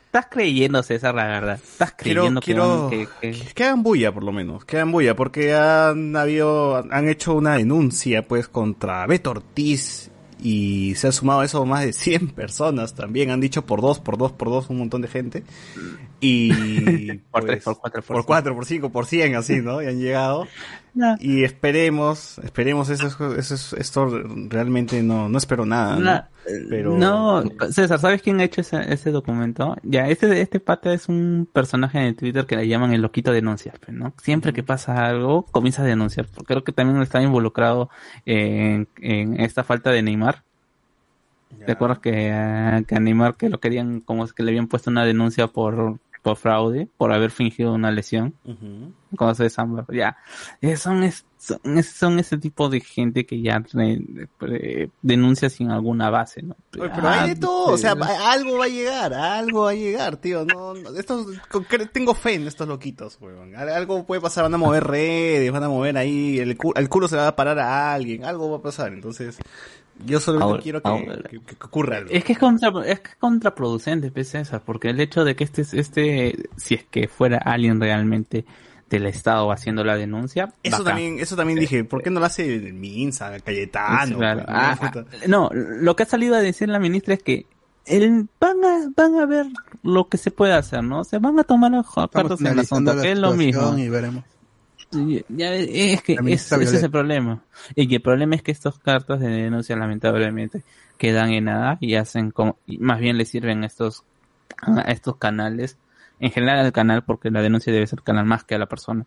Estás- 0.08 0.26
creyendo, 0.30 0.82
César, 0.82 1.14
la 1.14 1.26
verdad. 1.26 1.60
Estás 1.62 1.92
Quiero, 1.92 2.22
creyendo 2.22 2.40
que 2.40 2.44
quiero 2.46 2.80
van- 2.82 2.90
que, 2.90 3.08
que- 3.20 3.54
que 3.54 3.64
hagan 3.64 3.82
bulla 3.82 4.10
por 4.10 4.24
lo 4.24 4.32
menos, 4.32 4.64
que 4.64 4.76
hagan 4.76 4.90
bulla 4.90 5.14
porque 5.14 5.54
han 5.54 6.16
habido 6.16 6.76
han 6.90 7.08
hecho 7.08 7.34
una 7.34 7.56
denuncia 7.56 8.26
pues 8.26 8.48
contra 8.48 9.06
Beto 9.06 9.30
Ortiz 9.32 10.10
y 10.40 10.94
se 10.94 11.08
ha 11.08 11.12
sumado 11.12 11.40
a 11.40 11.44
eso 11.44 11.64
más 11.66 11.84
de 11.84 11.92
100 11.92 12.28
personas 12.34 12.94
también, 12.94 13.30
han 13.30 13.40
dicho 13.40 13.66
por 13.66 13.80
dos, 13.80 13.98
por 13.98 14.18
dos, 14.18 14.32
por 14.32 14.48
dos, 14.48 14.70
un 14.70 14.78
montón 14.78 15.02
de 15.02 15.08
gente. 15.08 15.44
Y 16.20 17.12
Por 17.30 17.44
tres, 17.44 17.62
pues, 17.62 17.76
por 17.76 17.80
cuatro, 17.80 18.02
por 18.02 18.16
por 18.16 18.26
cuatro, 18.26 18.54
por 18.54 18.66
cinco, 18.66 18.90
por 18.90 19.06
cien, 19.06 19.36
así, 19.36 19.60
¿no? 19.60 19.82
Y 19.82 19.86
han 19.86 20.00
llegado. 20.00 20.46
Y 21.20 21.44
esperemos, 21.44 22.38
esperemos, 22.38 22.88
eso, 22.90 23.06
es- 23.06 23.38
eso 23.38 23.54
es- 23.54 23.72
esto 23.74 24.08
realmente 24.48 25.02
no, 25.02 25.28
no 25.28 25.38
espero 25.38 25.64
nada, 25.66 25.96
¿no? 25.96 26.00
No, 26.00 26.22
Pero 26.70 26.96
No, 26.96 27.42
César, 27.70 27.98
¿sabes 27.98 28.22
quién 28.22 28.40
ha 28.40 28.44
hecho 28.44 28.62
ese, 28.62 28.80
ese 28.92 29.10
documento? 29.10 29.76
Ya, 29.82 30.08
este, 30.08 30.40
este 30.40 30.60
pata 30.60 30.94
es 30.94 31.08
un 31.08 31.46
personaje 31.52 31.98
en 31.98 32.16
Twitter 32.16 32.46
que 32.46 32.56
le 32.56 32.66
llaman 32.66 32.92
el 32.94 33.02
loquito 33.02 33.32
denuncia, 33.32 33.74
pues, 33.84 33.94
¿no? 33.96 34.14
Siempre 34.22 34.54
que 34.54 34.62
pasa 34.62 35.04
algo, 35.06 35.42
comienza 35.42 35.82
a 35.82 35.86
denunciar. 35.86 36.26
Creo 36.46 36.64
que 36.64 36.72
también 36.72 37.02
está 37.02 37.20
involucrado 37.22 37.90
en, 38.24 38.88
en 39.00 39.38
esta 39.40 39.62
falta 39.62 39.90
de 39.90 40.02
Neymar. 40.02 40.42
¿Te 41.66 41.72
acuerdas 41.72 41.98
que, 41.98 42.12
eh, 42.32 42.84
que 42.86 42.94
a 42.94 43.00
Neymar 43.00 43.34
que 43.36 43.48
lo 43.50 43.58
querían, 43.60 44.00
como 44.00 44.24
es 44.24 44.32
que 44.32 44.42
le 44.42 44.50
habían 44.52 44.68
puesto 44.68 44.90
una 44.90 45.04
denuncia 45.04 45.48
por, 45.48 45.98
por 46.22 46.36
fraude, 46.36 46.88
por 46.96 47.12
haber 47.12 47.30
fingido 47.30 47.74
una 47.74 47.90
lesión? 47.90 48.32
Ujú. 48.44 48.92
Cosas 49.16 49.38
de 49.38 49.50
Samba, 49.50 49.84
ya, 49.92 50.16
son, 50.76 51.02
es- 51.02 51.24
son, 51.38 51.78
es- 51.78 51.90
son 51.90 52.18
ese 52.18 52.36
tipo 52.38 52.68
de 52.68 52.80
gente 52.80 53.24
que 53.26 53.40
ya 53.40 53.62
eh, 53.78 54.88
denuncia 55.02 55.48
sin 55.50 55.70
alguna 55.70 56.10
base, 56.10 56.42
¿no? 56.42 56.56
Oye, 56.78 56.90
pero 56.94 57.08
Ah, 57.08 57.22
hay 57.22 57.30
de 57.30 57.36
todo, 57.40 57.72
o 57.74 57.78
sea, 57.78 57.94
pues, 57.96 58.10
algo 58.10 58.58
va 58.58 58.64
a 58.64 58.68
llegar, 58.68 59.14
algo 59.14 59.62
va 59.62 59.70
a 59.70 59.74
llegar, 59.74 60.16
tío. 60.16 60.44
No, 60.44 60.74
no, 60.74 60.90
estos, 60.96 61.26
tengo 61.92 62.14
fe 62.14 62.34
en 62.34 62.46
estos 62.46 62.66
loquitos, 62.68 63.18
weón. 63.20 63.54
Al- 63.56 63.68
Algo 63.68 64.04
puede 64.04 64.20
pasar, 64.20 64.44
van 64.44 64.54
a 64.54 64.58
mover 64.58 64.84
redes, 64.84 65.50
van 65.52 65.62
a 65.64 65.68
mover 65.68 65.96
ahí, 65.96 66.38
el, 66.38 66.56
cu- 66.56 66.72
el 66.76 66.88
culo 66.88 67.08
se 67.08 67.16
va 67.16 67.28
a 67.28 67.36
parar 67.36 67.58
a 67.58 67.92
alguien, 67.94 68.24
algo 68.24 68.50
va 68.50 68.58
a 68.58 68.62
pasar. 68.62 68.92
Entonces, 68.92 69.38
yo 70.04 70.20
solamente 70.20 70.50
Ahora- 70.50 70.62
quiero 70.62 70.82
que, 70.82 70.88
ahora- 70.88 71.22
que- 71.28 71.40
que 71.40 71.56
ocurra 71.64 71.96
algo. 71.98 72.10
Es 72.12 72.24
que 72.24 72.32
es, 72.32 72.38
contra, 72.38 72.68
es 72.86 73.00
que 73.00 73.10
es 73.10 73.16
contraproducente, 73.16 74.10
pues, 74.10 74.28
César, 74.30 74.62
porque 74.64 74.90
el 74.90 75.00
hecho 75.00 75.24
de 75.24 75.34
que 75.36 75.44
este, 75.44 75.62
este, 75.72 76.48
si 76.56 76.74
es 76.74 76.84
que 76.84 77.08
fuera 77.08 77.38
alguien 77.38 77.80
realmente 77.80 78.44
del 78.90 79.06
Estado 79.06 79.50
haciendo 79.52 79.84
la 79.84 79.96
denuncia, 79.96 80.52
Eso 80.62 80.78
bacán. 80.78 80.84
también, 80.94 81.18
eso 81.20 81.36
también 81.36 81.58
dije, 81.58 81.84
¿por 81.84 82.02
qué 82.02 82.10
no 82.10 82.20
lo 82.20 82.26
hace 82.26 82.54
el 82.54 82.72
Minza, 82.72 83.38
Cayetano? 83.40 84.16
Claro. 84.18 84.44
Ah, 84.48 84.78
¿no? 85.26 85.50
lo 85.52 85.94
que 85.96 86.04
ha 86.04 86.06
salido 86.06 86.34
a 86.34 86.40
decir 86.40 86.68
la 86.68 86.78
ministra 86.78 87.14
es 87.14 87.22
que 87.22 87.46
el, 87.86 88.28
van, 88.40 88.56
a, 88.64 88.90
van 88.96 89.14
a 89.16 89.26
ver 89.26 89.46
lo 89.82 90.08
que 90.08 90.16
se 90.18 90.30
puede 90.30 90.52
hacer, 90.52 90.82
¿no? 90.84 91.04
Se 91.04 91.18
van 91.18 91.38
a 91.38 91.44
tomar 91.44 91.70
las 91.70 91.86
cartas 92.10 92.40
en 92.40 92.46
el 92.48 92.58
asunto, 92.58 92.94
la 92.94 93.02
que 93.02 93.12
es 93.12 93.18
lo 93.18 93.32
mismo. 93.34 93.76
y 93.78 93.88
veremos. 93.88 94.24
Ya 95.28 95.52
es 95.54 96.02
que 96.02 96.14
es- 96.26 96.50
ese 96.52 96.76
es 96.76 96.82
el 96.82 96.90
problema. 96.90 97.42
Y 97.74 97.88
que 97.88 97.96
el 97.96 98.02
problema 98.02 98.34
es 98.36 98.42
que 98.42 98.52
estas 98.52 98.78
cartas 98.78 99.20
de 99.20 99.28
denuncia 99.28 99.76
lamentablemente 99.76 100.62
quedan 100.96 101.30
en 101.30 101.44
nada 101.44 101.76
y 101.80 101.94
hacen 101.96 102.30
como, 102.30 102.56
y 102.66 102.78
más 102.78 102.98
bien 103.00 103.18
le 103.18 103.24
sirven 103.26 103.62
a 103.64 103.66
estos, 103.66 104.02
a 104.62 104.80
estos 104.92 105.16
canales, 105.16 105.76
en 106.20 106.30
general 106.30 106.64
al 106.64 106.72
canal, 106.72 107.02
porque 107.02 107.30
la 107.30 107.42
denuncia 107.42 107.72
debe 107.72 107.86
ser 107.86 108.02
canal 108.02 108.24
más 108.24 108.44
que 108.44 108.54
a 108.54 108.58
la 108.58 108.66
persona, 108.66 109.06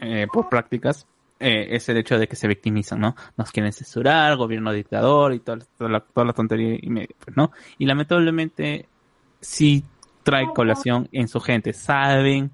eh, 0.00 0.26
por 0.32 0.48
prácticas, 0.48 1.06
eh, 1.40 1.68
es 1.76 1.88
el 1.88 1.98
hecho 1.98 2.18
de 2.18 2.26
que 2.26 2.36
se 2.36 2.48
victimizan, 2.48 3.00
¿no? 3.00 3.14
Nos 3.36 3.52
quieren 3.52 3.72
censurar, 3.72 4.36
gobierno 4.36 4.72
dictador 4.72 5.34
y 5.34 5.40
toda, 5.40 5.58
toda 5.76 5.90
la, 5.90 6.00
toda 6.00 6.26
la 6.26 6.32
tontería 6.32 6.78
y 6.80 6.90
media, 6.90 7.14
pues, 7.24 7.36
¿no? 7.36 7.52
Y 7.78 7.86
lamentablemente 7.86 8.88
sí 9.40 9.84
trae 10.24 10.46
colación 10.52 11.08
en 11.12 11.28
su 11.28 11.40
gente, 11.40 11.72
saben 11.72 12.50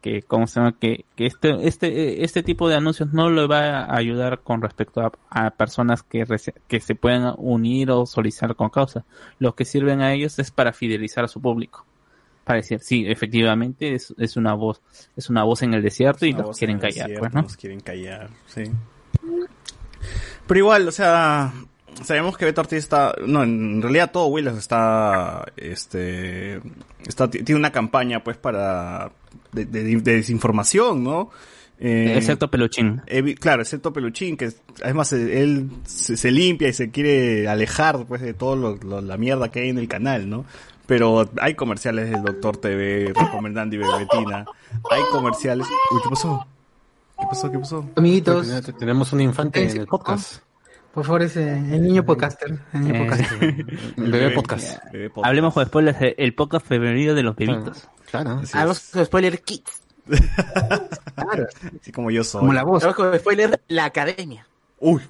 que 0.00 0.22
cómo 0.22 0.46
se 0.46 0.60
llama 0.60 0.76
que, 0.78 1.04
que 1.16 1.26
este 1.26 1.66
este 1.66 2.22
este 2.22 2.42
tipo 2.42 2.68
de 2.68 2.76
anuncios 2.76 3.12
no 3.12 3.30
le 3.30 3.46
va 3.46 3.80
a 3.80 3.96
ayudar 3.96 4.40
con 4.42 4.62
respecto 4.62 5.12
a, 5.30 5.50
personas 5.50 6.02
que 6.02 6.24
que 6.68 6.80
se 6.80 6.94
puedan 6.94 7.34
unir 7.36 7.90
o 7.90 8.06
solicitar 8.06 8.54
con 8.54 8.70
causa 8.70 9.04
lo 9.40 9.56
que 9.56 9.64
sirven 9.64 10.00
a 10.00 10.12
ellos 10.12 10.38
es 10.38 10.52
para 10.52 10.72
fidelizar 10.72 11.24
a 11.24 11.28
su 11.28 11.40
público 11.40 11.84
para 12.48 12.56
decir 12.58 12.80
sí 12.80 13.04
efectivamente 13.06 13.94
es, 13.94 14.12
es 14.18 14.36
una 14.36 14.54
voz 14.54 14.80
es 15.16 15.30
una 15.30 15.44
voz 15.44 15.62
en 15.62 15.74
el 15.74 15.82
desierto 15.82 16.26
y 16.26 16.32
los 16.32 16.58
quieren 16.58 16.78
callar 16.80 17.06
desierto, 17.06 17.20
pues 17.20 17.34
no 17.34 17.42
Nos 17.42 17.56
quieren 17.56 17.80
callar, 17.80 18.30
sí. 18.46 18.62
Pero 20.46 20.58
igual, 20.58 20.88
o 20.88 20.92
sea, 20.92 21.52
sabemos 22.02 22.36
que 22.38 22.44
Beto 22.46 22.60
Ortiz 22.62 22.78
está, 22.78 23.14
no, 23.26 23.42
en 23.42 23.82
realidad 23.82 24.10
todo 24.10 24.26
Willis 24.28 24.54
está, 24.54 25.44
este, 25.56 26.60
está, 27.06 27.28
tiene 27.28 27.56
una 27.56 27.70
campaña 27.72 28.24
pues 28.24 28.36
para, 28.38 29.10
de, 29.52 29.66
de- 29.66 29.82
de 30.00 30.14
desinformación, 30.14 31.04
¿no? 31.04 31.30
Eh, 31.80 32.14
excepto 32.16 32.50
Peluchín 32.50 33.02
claro, 33.36 33.62
excepto 33.62 33.92
Peluchín, 33.92 34.36
que 34.36 34.48
además 34.82 35.12
él 35.12 35.70
se, 35.84 36.16
se 36.16 36.30
limpia 36.32 36.68
y 36.68 36.72
se 36.72 36.90
quiere 36.90 37.46
alejar 37.46 38.04
pues 38.06 38.20
de 38.20 38.34
lo- 38.82 39.00
la 39.00 39.16
mierda 39.16 39.50
que 39.50 39.60
hay 39.60 39.68
en 39.68 39.78
el 39.78 39.86
canal, 39.86 40.28
¿no? 40.28 40.44
Pero 40.88 41.28
hay 41.40 41.54
comerciales 41.54 42.10
del 42.10 42.22
Doctor 42.24 42.56
TV 42.56 43.12
recomendando 43.14 43.76
Ivermectina. 43.76 44.46
Hay 44.90 45.02
comerciales. 45.12 45.66
Uy, 45.92 46.00
¿qué 46.02 46.08
pasó? 46.08 46.46
¿Qué 47.20 47.26
pasó? 47.28 47.50
¿Qué 47.52 47.58
pasó? 47.58 47.88
Amiguitos, 47.94 48.48
Ten- 48.64 48.74
Tenemos 48.78 49.12
un 49.12 49.20
infante 49.20 49.62
en 49.70 49.80
el 49.82 49.86
podcast. 49.86 50.40
por 50.94 51.04
favor, 51.04 51.22
ese, 51.22 51.42
el 51.52 51.82
niño 51.82 52.04
podcaster. 52.04 52.58
El 52.72 52.80
niño 52.80 52.94
Eh, 52.94 53.06
podcaster. 53.06 53.66
Bebé 53.98 54.30
podcast. 54.30 54.84
Bebé 54.90 55.10
podcast. 55.10 55.26
hablemos 55.28 55.54
de 55.54 55.64
spoilers 55.66 56.00
de- 56.00 56.14
el 56.16 56.34
podcast 56.34 56.66
febrero 56.66 57.14
de 57.14 57.22
los 57.22 57.36
bebitos 57.36 57.86
Claro. 58.10 58.38
Así 58.42 58.56
Hablamos 58.56 58.82
es. 58.84 58.90
con 58.90 59.04
spoiler 59.04 59.42
kids. 59.42 59.82
Claro, 61.14 61.46
Así 61.80 61.92
como 61.92 62.10
yo 62.10 62.24
soy. 62.24 62.40
como 62.40 62.52
la 62.54 62.62
voz. 62.62 62.82
Hablamos 62.82 62.96
con 63.10 63.18
spoiler 63.18 63.60
la 63.68 63.84
academia. 63.84 64.46
Uy. 64.80 65.02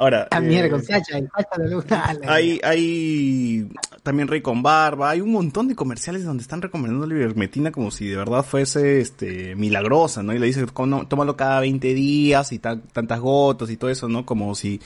Ahora. 0.00 0.28
Ah, 0.30 0.38
eh, 0.38 0.40
mierda, 0.40 0.70
con 0.70 0.82
Sacha, 0.82 1.18
el 1.18 1.28
Sacha 1.28 1.62
de 1.62 1.70
luz. 1.70 1.84
Ah, 1.90 2.14
la- 2.20 2.32
Hay, 2.32 2.58
hay 2.64 3.68
también 4.02 4.28
Rey 4.28 4.40
con 4.40 4.62
Barba, 4.62 5.10
hay 5.10 5.20
un 5.20 5.30
montón 5.30 5.68
de 5.68 5.74
comerciales 5.74 6.24
donde 6.24 6.40
están 6.42 6.62
recomendando 6.62 7.06
la 7.06 7.14
ivermectina 7.14 7.70
como 7.70 7.90
si 7.90 8.08
de 8.08 8.16
verdad 8.16 8.42
fuese 8.42 9.00
este 9.00 9.54
milagrosa, 9.56 10.22
¿no? 10.22 10.32
Y 10.34 10.38
le 10.38 10.46
dice, 10.46 10.64
"Cono- 10.66 11.06
tómalo 11.06 11.36
cada 11.36 11.60
20 11.60 11.92
días 11.92 12.50
y 12.52 12.58
tan- 12.58 12.80
tantas 12.92 13.20
gotas 13.20 13.68
y 13.70 13.76
todo 13.76 13.90
eso, 13.90 14.08
¿no? 14.08 14.24
Como 14.24 14.54
si 14.54 14.80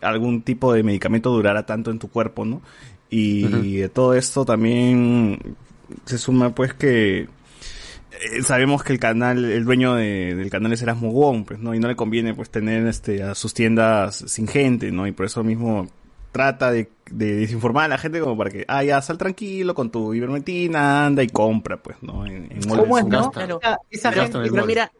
algún 0.00 0.42
tipo 0.42 0.72
de 0.72 0.82
medicamento 0.84 1.30
durara 1.30 1.66
tanto 1.66 1.90
en 1.90 1.98
tu 1.98 2.08
cuerpo, 2.08 2.44
¿no? 2.44 2.62
Y 3.10 3.76
de 3.78 3.88
todo 3.88 4.14
esto 4.14 4.44
también 4.44 5.38
se 6.06 6.18
suma 6.18 6.54
pues 6.54 6.72
que 6.72 7.28
eh, 8.20 8.42
sabemos 8.42 8.82
que 8.82 8.92
el 8.92 8.98
canal, 8.98 9.44
el 9.44 9.64
dueño 9.64 9.94
de- 9.94 10.34
del 10.34 10.50
canal 10.50 10.72
es 10.72 10.82
Erasmo 10.82 11.10
Wong, 11.12 11.44
pues, 11.46 11.58
¿no? 11.60 11.74
Y 11.74 11.78
no 11.78 11.88
le 11.88 11.96
conviene, 11.96 12.34
pues, 12.34 12.50
tener, 12.50 12.86
este, 12.86 13.22
a 13.22 13.34
sus 13.34 13.54
tiendas 13.54 14.16
sin 14.26 14.46
gente, 14.48 14.90
¿no? 14.92 15.06
Y 15.06 15.12
por 15.12 15.26
eso 15.26 15.42
mismo 15.42 15.88
trata 16.30 16.70
de, 16.70 16.90
de 17.10 17.34
desinformar 17.36 17.84
a 17.84 17.88
la 17.88 17.98
gente 17.98 18.20
como 18.20 18.36
para 18.38 18.50
que, 18.50 18.64
ah, 18.68 18.82
ya, 18.82 19.02
sal 19.02 19.18
tranquilo 19.18 19.74
con 19.74 19.90
tu 19.90 20.14
ivermectina, 20.14 21.06
anda 21.06 21.22
y 21.22 21.28
compra, 21.28 21.76
pues, 21.82 21.96
¿no? 22.02 22.24
En, 22.26 22.50
en 22.50 22.58
malls. 22.68 22.78
¿Cómo 22.80 22.98
es, 22.98 23.04
no? 23.06 23.30
Claro. 23.30 23.60
Esa- 23.90 24.12
gente, 24.12 24.38
Pero 24.50 24.64
mira, 24.66 24.92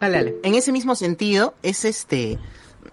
dale, 0.00 0.16
dale. 0.16 0.36
en 0.42 0.54
ese 0.54 0.72
mismo 0.72 0.94
sentido, 0.96 1.54
es 1.62 1.84
este. 1.84 2.38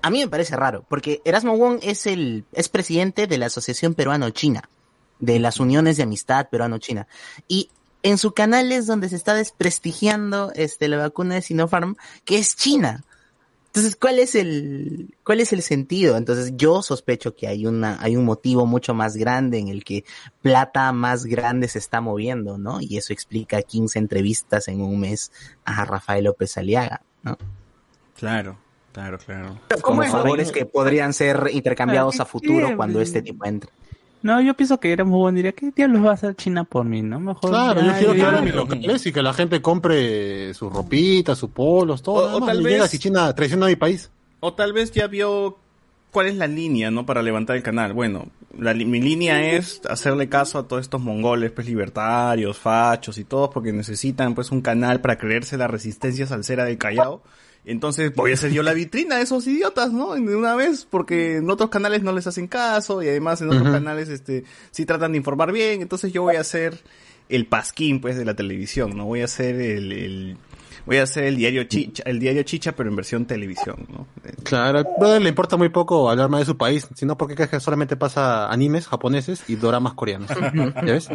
A 0.01 0.09
mí 0.11 0.19
me 0.19 0.27
parece 0.27 0.55
raro, 0.55 0.85
porque 0.89 1.21
Erasmo 1.25 1.57
Wong 1.57 1.79
es 1.81 2.05
el 2.05 2.43
es 2.53 2.69
presidente 2.69 3.25
de 3.27 3.37
la 3.39 3.47
Asociación 3.47 3.95
Peruano-China, 3.95 4.69
de 5.19 5.39
las 5.39 5.59
uniones 5.59 5.97
de 5.97 6.03
amistad 6.03 6.47
peruano-china. 6.49 7.07
Y 7.47 7.69
en 8.05 8.19
su 8.19 8.33
canal 8.33 8.71
es 8.71 8.85
donde 8.85 9.09
se 9.09 9.15
está 9.15 9.33
desprestigiando 9.33 10.51
este, 10.53 10.87
la 10.87 10.97
vacuna 10.97 11.33
de 11.33 11.41
Sinopharm, 11.41 11.95
que 12.23 12.37
es 12.37 12.55
China. 12.55 13.03
Entonces, 13.65 13.95
¿cuál 13.95 14.19
es 14.19 14.35
el, 14.35 15.15
cuál 15.23 15.39
es 15.39 15.51
el 15.53 15.63
sentido? 15.63 16.15
Entonces, 16.15 16.53
yo 16.55 16.83
sospecho 16.83 17.35
que 17.35 17.47
hay 17.47 17.65
una, 17.65 17.97
hay 17.99 18.15
un 18.15 18.23
motivo 18.23 18.67
mucho 18.67 18.93
más 18.93 19.17
grande 19.17 19.57
en 19.57 19.69
el 19.69 19.83
que 19.83 20.05
plata 20.43 20.91
más 20.91 21.25
grande 21.25 21.67
se 21.67 21.79
está 21.79 21.99
moviendo, 21.99 22.59
¿no? 22.59 22.79
Y 22.79 22.95
eso 22.97 23.11
explica 23.11 23.63
15 23.63 23.97
entrevistas 23.97 24.67
en 24.67 24.81
un 24.81 24.99
mes 24.99 25.31
a 25.65 25.83
Rafael 25.83 26.25
López 26.25 26.55
Aliaga, 26.59 27.01
¿no? 27.23 27.39
Claro, 28.15 28.59
claro, 28.93 29.17
claro. 29.17 29.59
Como 29.81 30.03
favores 30.03 30.51
que 30.51 30.67
podrían 30.67 31.11
ser 31.11 31.49
intercambiados 31.51 32.19
a 32.19 32.25
futuro 32.25 32.77
cuando 32.77 33.01
este 33.01 33.23
tipo 33.23 33.45
entre. 33.45 33.71
No 34.25 34.41
yo 34.41 34.53
pienso 34.55 34.79
que 34.79 34.91
era 34.91 35.03
muy 35.03 35.19
bueno 35.19 35.35
diría 35.37 35.51
¿qué 35.53 35.71
diablos 35.75 36.03
va 36.05 36.11
a 36.11 36.13
hacer 36.13 36.35
China 36.35 36.63
por 36.63 36.83
mí? 36.85 37.01
no 37.01 37.19
mejor 37.19 37.49
Claro, 37.49 37.81
ya, 37.81 37.87
yo 37.93 37.97
quiero 37.97 38.13
que 38.13 38.21
abran 38.23 38.43
mis 38.43 38.55
locales 38.55 39.05
y 39.05 39.11
que 39.13 39.21
la 39.21 39.33
gente 39.33 39.61
compre 39.61 40.53
sus 40.53 40.71
ropitas, 40.73 41.37
sus 41.37 41.49
polos, 41.51 42.01
todo. 42.01 42.37
O- 42.37 42.45
tal 42.45 42.61
vez- 42.63 42.89
si 42.89 42.99
China 42.99 43.33
traiciona 43.35 43.67
a 43.67 43.69
mi 43.69 43.75
país. 43.75 44.09
O 44.39 44.53
tal 44.53 44.73
vez 44.73 44.91
ya 44.91 45.07
vio 45.07 45.57
cuál 46.11 46.27
es 46.27 46.35
la 46.35 46.47
línea, 46.47 46.91
¿no? 46.91 47.05
Para 47.05 47.21
levantar 47.21 47.55
el 47.57 47.63
canal. 47.63 47.93
Bueno, 47.93 48.27
la 48.57 48.73
li- 48.73 48.85
mi 48.85 49.01
línea 49.01 49.51
es 49.51 49.81
hacerle 49.89 50.29
caso 50.29 50.57
a 50.59 50.67
todos 50.67 50.81
estos 50.81 51.01
mongoles, 51.01 51.51
pues 51.51 51.67
libertarios, 51.67 52.57
fachos 52.57 53.17
y 53.17 53.23
todos, 53.25 53.49
porque 53.53 53.73
necesitan 53.73 54.33
pues 54.35 54.51
un 54.51 54.61
canal 54.61 55.01
para 55.01 55.17
creerse 55.17 55.57
la 55.57 55.67
resistencia 55.67 56.25
salsera 56.27 56.65
del 56.65 56.77
Callao. 56.77 57.21
Entonces 57.65 58.13
voy 58.15 58.31
a 58.31 58.37
ser 58.37 58.51
yo 58.51 58.61
la 58.63 58.73
vitrina 58.73 59.15
de 59.17 59.23
esos 59.23 59.47
idiotas, 59.47 59.91
¿no? 59.91 60.13
De 60.13 60.35
una 60.35 60.55
vez, 60.55 60.85
porque 60.89 61.37
en 61.37 61.49
otros 61.49 61.69
canales 61.69 62.03
no 62.03 62.11
les 62.11 62.27
hacen 62.27 62.47
caso 62.47 63.01
y 63.01 63.09
además 63.09 63.41
en 63.41 63.49
otros 63.49 63.63
canales 63.71 64.09
este 64.09 64.43
sí 64.71 64.85
tratan 64.85 65.13
de 65.13 65.17
informar 65.17 65.51
bien, 65.51 65.81
entonces 65.81 66.13
yo 66.13 66.21
voy 66.21 66.35
a 66.35 66.43
ser 66.43 66.79
el 67.27 67.47
pasquín, 67.47 68.01
pues, 68.01 68.17
de 68.17 68.25
la 68.25 68.35
televisión, 68.35 68.95
¿no? 68.95 69.05
Voy 69.05 69.21
a 69.21 69.27
ser 69.27 69.55
el, 69.55 69.91
el- 69.91 70.37
voy 70.85 70.97
a 70.97 71.03
hacer 71.03 71.23
el 71.23 71.37
diario 71.37 71.63
Chicha, 71.63 72.03
el 72.05 72.19
diario 72.19 72.43
Chicha, 72.43 72.73
pero 72.75 72.87
en 72.91 72.95
versión 72.95 73.25
televisión, 73.25 73.87
¿no? 73.91 74.05
Claro, 74.43 74.77
al 74.77 74.87
brother 74.99 75.19
le 75.23 75.29
importa 75.29 75.57
muy 75.57 75.69
poco 75.69 76.07
hablar 76.11 76.29
más 76.29 76.41
de 76.41 76.45
su 76.45 76.57
país, 76.57 76.87
sino 76.93 77.17
porque 77.17 77.33
crees 77.33 77.49
que 77.49 77.59
solamente 77.59 77.95
pasa 77.97 78.51
animes 78.51 78.85
japoneses 78.87 79.43
y 79.47 79.55
doramas 79.55 79.95
coreanos. 79.95 80.29
¿Ya 80.85 80.93
ves? 80.93 81.09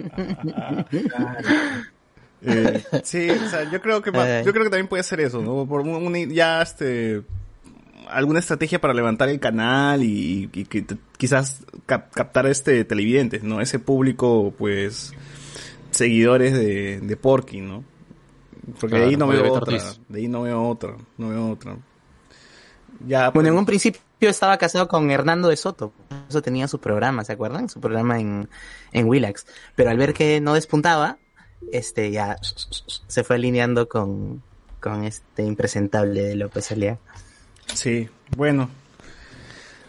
Eh, 2.43 2.83
sí, 3.05 3.29
o 3.31 3.49
sea, 3.49 3.71
yo 3.71 3.81
creo 3.83 4.01
que 4.03 4.11
yo 4.11 4.53
creo 4.53 4.65
que 4.65 4.71
también 4.71 4.89
puede 4.89 5.03
ser 5.03 5.21
eso, 5.21 5.41
¿no? 5.43 5.67
Por 5.67 5.81
un- 5.83 5.91
un- 6.07 6.31
ya 6.31 6.63
este 6.63 7.23
alguna 8.09 8.41
estrategia 8.41 8.81
para 8.81 8.93
levantar 8.95 9.29
el 9.29 9.39
canal 9.39 10.03
y, 10.03 10.49
quizás 11.17 11.63
cap- 11.87 12.13
captar 12.13 12.47
este 12.47 12.85
televidentes, 12.85 13.43
¿no? 13.45 13.61
Ese 13.61 13.79
público, 13.79 14.53
pues, 14.59 15.13
seguidores 15.93 16.55
de, 16.55 17.01
de 17.01 17.17
Porky, 17.17 17.61
¿no? 17.61 17.85
Porque 18.81 18.97
de 18.99 19.05
ahí 19.05 19.17
no 19.17 19.27
veo 19.29 19.53
otra, 19.53 19.75
Ortiz. 19.77 20.01
de 20.09 20.19
ahí 20.21 20.29
no 20.29 20.43
veo 20.43 20.63
otra, 20.63 20.97
no 21.19 21.29
veo 21.29 21.51
otra. 21.51 21.77
Ya, 23.07 23.31
Bueno, 23.31 23.49
en 23.49 23.55
pues, 23.55 23.61
un 23.61 23.67
principio 23.67 24.01
estaba 24.21 24.59
casado 24.59 24.87
con 24.89 25.11
Hernando 25.11 25.49
de 25.49 25.57
Soto. 25.57 25.93
Por 26.09 26.19
Eso 26.29 26.43
tenía 26.43 26.69
su 26.69 26.81
programa, 26.81 27.25
¿se 27.25 27.33
acuerdan? 27.33 27.69
Su 27.69 27.81
programa 27.81 28.21
en, 28.21 28.49
en 28.93 29.07
Willax. 29.09 29.47
Pero 29.75 29.91
al 29.91 29.97
ver 29.99 30.13
que 30.13 30.41
no 30.41 30.55
despuntaba, 30.55 31.19
este 31.73 32.11
ya 32.11 32.37
se 32.43 33.25
fue 33.25 33.37
alineando 33.37 33.89
con, 33.89 34.43
con 34.81 35.05
este 35.05 35.45
impresentable 35.45 36.23
de 36.23 36.37
López 36.37 36.71
Aliaga. 36.73 36.99
sí, 37.75 38.09
bueno. 38.37 38.71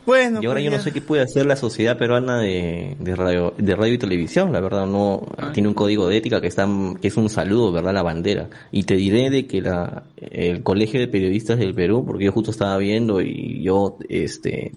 Bueno, 0.03 0.39
Y 0.41 0.47
ahora 0.47 0.57
pues 0.59 0.65
yo 0.65 0.71
no 0.71 0.83
sé 0.83 0.91
qué 0.91 0.99
puede 0.99 1.21
hacer 1.21 1.45
la 1.45 1.55
Sociedad 1.55 1.95
Peruana 1.95 2.39
de, 2.39 2.95
de 2.99 3.15
radio 3.15 3.53
de 3.55 3.75
radio 3.75 3.93
y 3.93 3.97
televisión, 3.99 4.51
la 4.51 4.59
verdad 4.59 4.87
no 4.87 5.27
tiene 5.53 5.69
un 5.69 5.75
código 5.75 6.07
de 6.07 6.17
ética 6.17 6.41
que 6.41 6.47
está 6.47 6.67
que 6.99 7.07
es 7.07 7.17
un 7.17 7.29
saludo, 7.29 7.71
¿verdad? 7.71 7.93
La 7.93 8.01
bandera. 8.01 8.49
Y 8.71 8.83
te 8.83 8.95
diré 8.95 9.29
de 9.29 9.45
que 9.45 9.61
la 9.61 10.05
el 10.17 10.63
Colegio 10.63 10.99
de 10.99 11.07
Periodistas 11.07 11.59
del 11.59 11.75
Perú, 11.75 12.03
porque 12.03 12.25
yo 12.25 12.31
justo 12.31 12.49
estaba 12.49 12.77
viendo 12.77 13.21
y 13.21 13.61
yo 13.61 13.97
este 14.09 14.71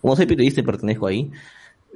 como 0.00 0.16
soy 0.16 0.26
periodista 0.26 0.60
y 0.60 0.64
pertenezco 0.64 1.06
ahí, 1.06 1.30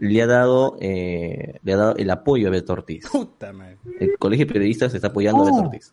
le 0.01 0.23
ha 0.23 0.27
dado 0.27 0.77
eh, 0.81 1.59
le 1.63 1.73
ha 1.73 1.77
dado 1.77 1.97
el 1.97 2.11
apoyo 2.11 2.49
a 2.49 2.51
Beto 2.51 2.73
Ortiz. 2.73 3.07
Puta 3.11 3.53
madre. 3.53 3.79
El 4.01 4.17
Colegio 4.19 4.47
de 4.47 4.53
Periodistas 4.53 4.95
está 4.95 5.09
apoyando 5.09 5.43
a 5.43 5.47
Beto 5.47 5.57
Oh. 5.59 5.65
Ortiz. 5.67 5.93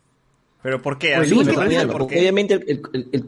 Pero 0.61 0.81
¿por 0.81 0.97
qué? 0.97 1.13
Pues 1.17 1.31
obviamente 1.31 2.53
el, 2.55 2.81
el- 2.93 3.09
el- 3.11 3.25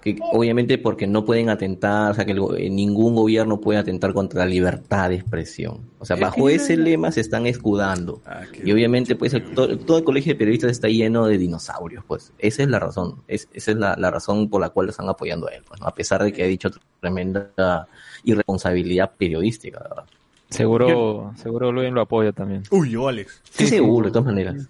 que 0.00 0.18
obviamente 0.32 0.76
porque 0.76 1.06
no 1.06 1.24
pueden 1.24 1.48
atentar, 1.48 2.10
o 2.10 2.14
sea 2.14 2.26
que 2.26 2.32
eh, 2.32 2.68
ningún 2.68 3.14
gobierno 3.14 3.58
puede 3.58 3.78
atentar 3.78 4.12
contra 4.12 4.40
la 4.40 4.46
libertad 4.46 5.08
de 5.08 5.14
expresión. 5.14 5.80
O 5.98 6.04
sea, 6.04 6.16
bajo 6.16 6.50
ese 6.50 6.76
lema 6.76 7.10
se 7.10 7.22
están 7.22 7.46
escudando. 7.46 8.20
Ah, 8.26 8.42
Y 8.62 8.70
obviamente 8.70 9.16
pues 9.16 9.32
el- 9.32 9.54
todo, 9.54 9.78
todo 9.78 9.96
el 9.96 10.04
colegio 10.04 10.34
de 10.34 10.38
periodistas 10.38 10.72
está 10.72 10.88
lleno 10.88 11.26
de 11.26 11.38
dinosaurios, 11.38 12.04
pues. 12.06 12.34
Esa 12.38 12.62
es 12.64 12.68
la 12.68 12.80
razón, 12.80 13.22
es, 13.28 13.48
esa 13.54 13.70
es 13.70 13.76
la, 13.78 13.96
la 13.96 14.10
razón 14.10 14.50
por 14.50 14.60
la 14.60 14.68
cual 14.68 14.86
lo 14.86 14.90
están 14.90 15.08
apoyando 15.08 15.48
a 15.48 15.52
él, 15.54 15.62
pues, 15.66 15.80
¿no? 15.80 15.86
A 15.86 15.94
pesar 15.94 16.22
de 16.22 16.34
que 16.34 16.42
ha 16.42 16.46
dicho 16.46 16.68
tremenda 17.00 17.88
irresponsabilidad 18.24 19.12
periodística, 19.16 19.80
la 19.80 19.88
¿verdad? 19.88 20.04
Seguro, 20.50 21.32
seguro 21.36 21.72
Luis 21.72 21.90
lo 21.92 22.00
apoya 22.02 22.30
también. 22.32 22.62
Uy, 22.70 22.90
yo, 22.90 23.08
Alex. 23.08 23.40
Sí, 23.50 23.66
seguro, 23.66 24.06
de 24.06 24.12
todas 24.12 24.26
maneras. 24.26 24.68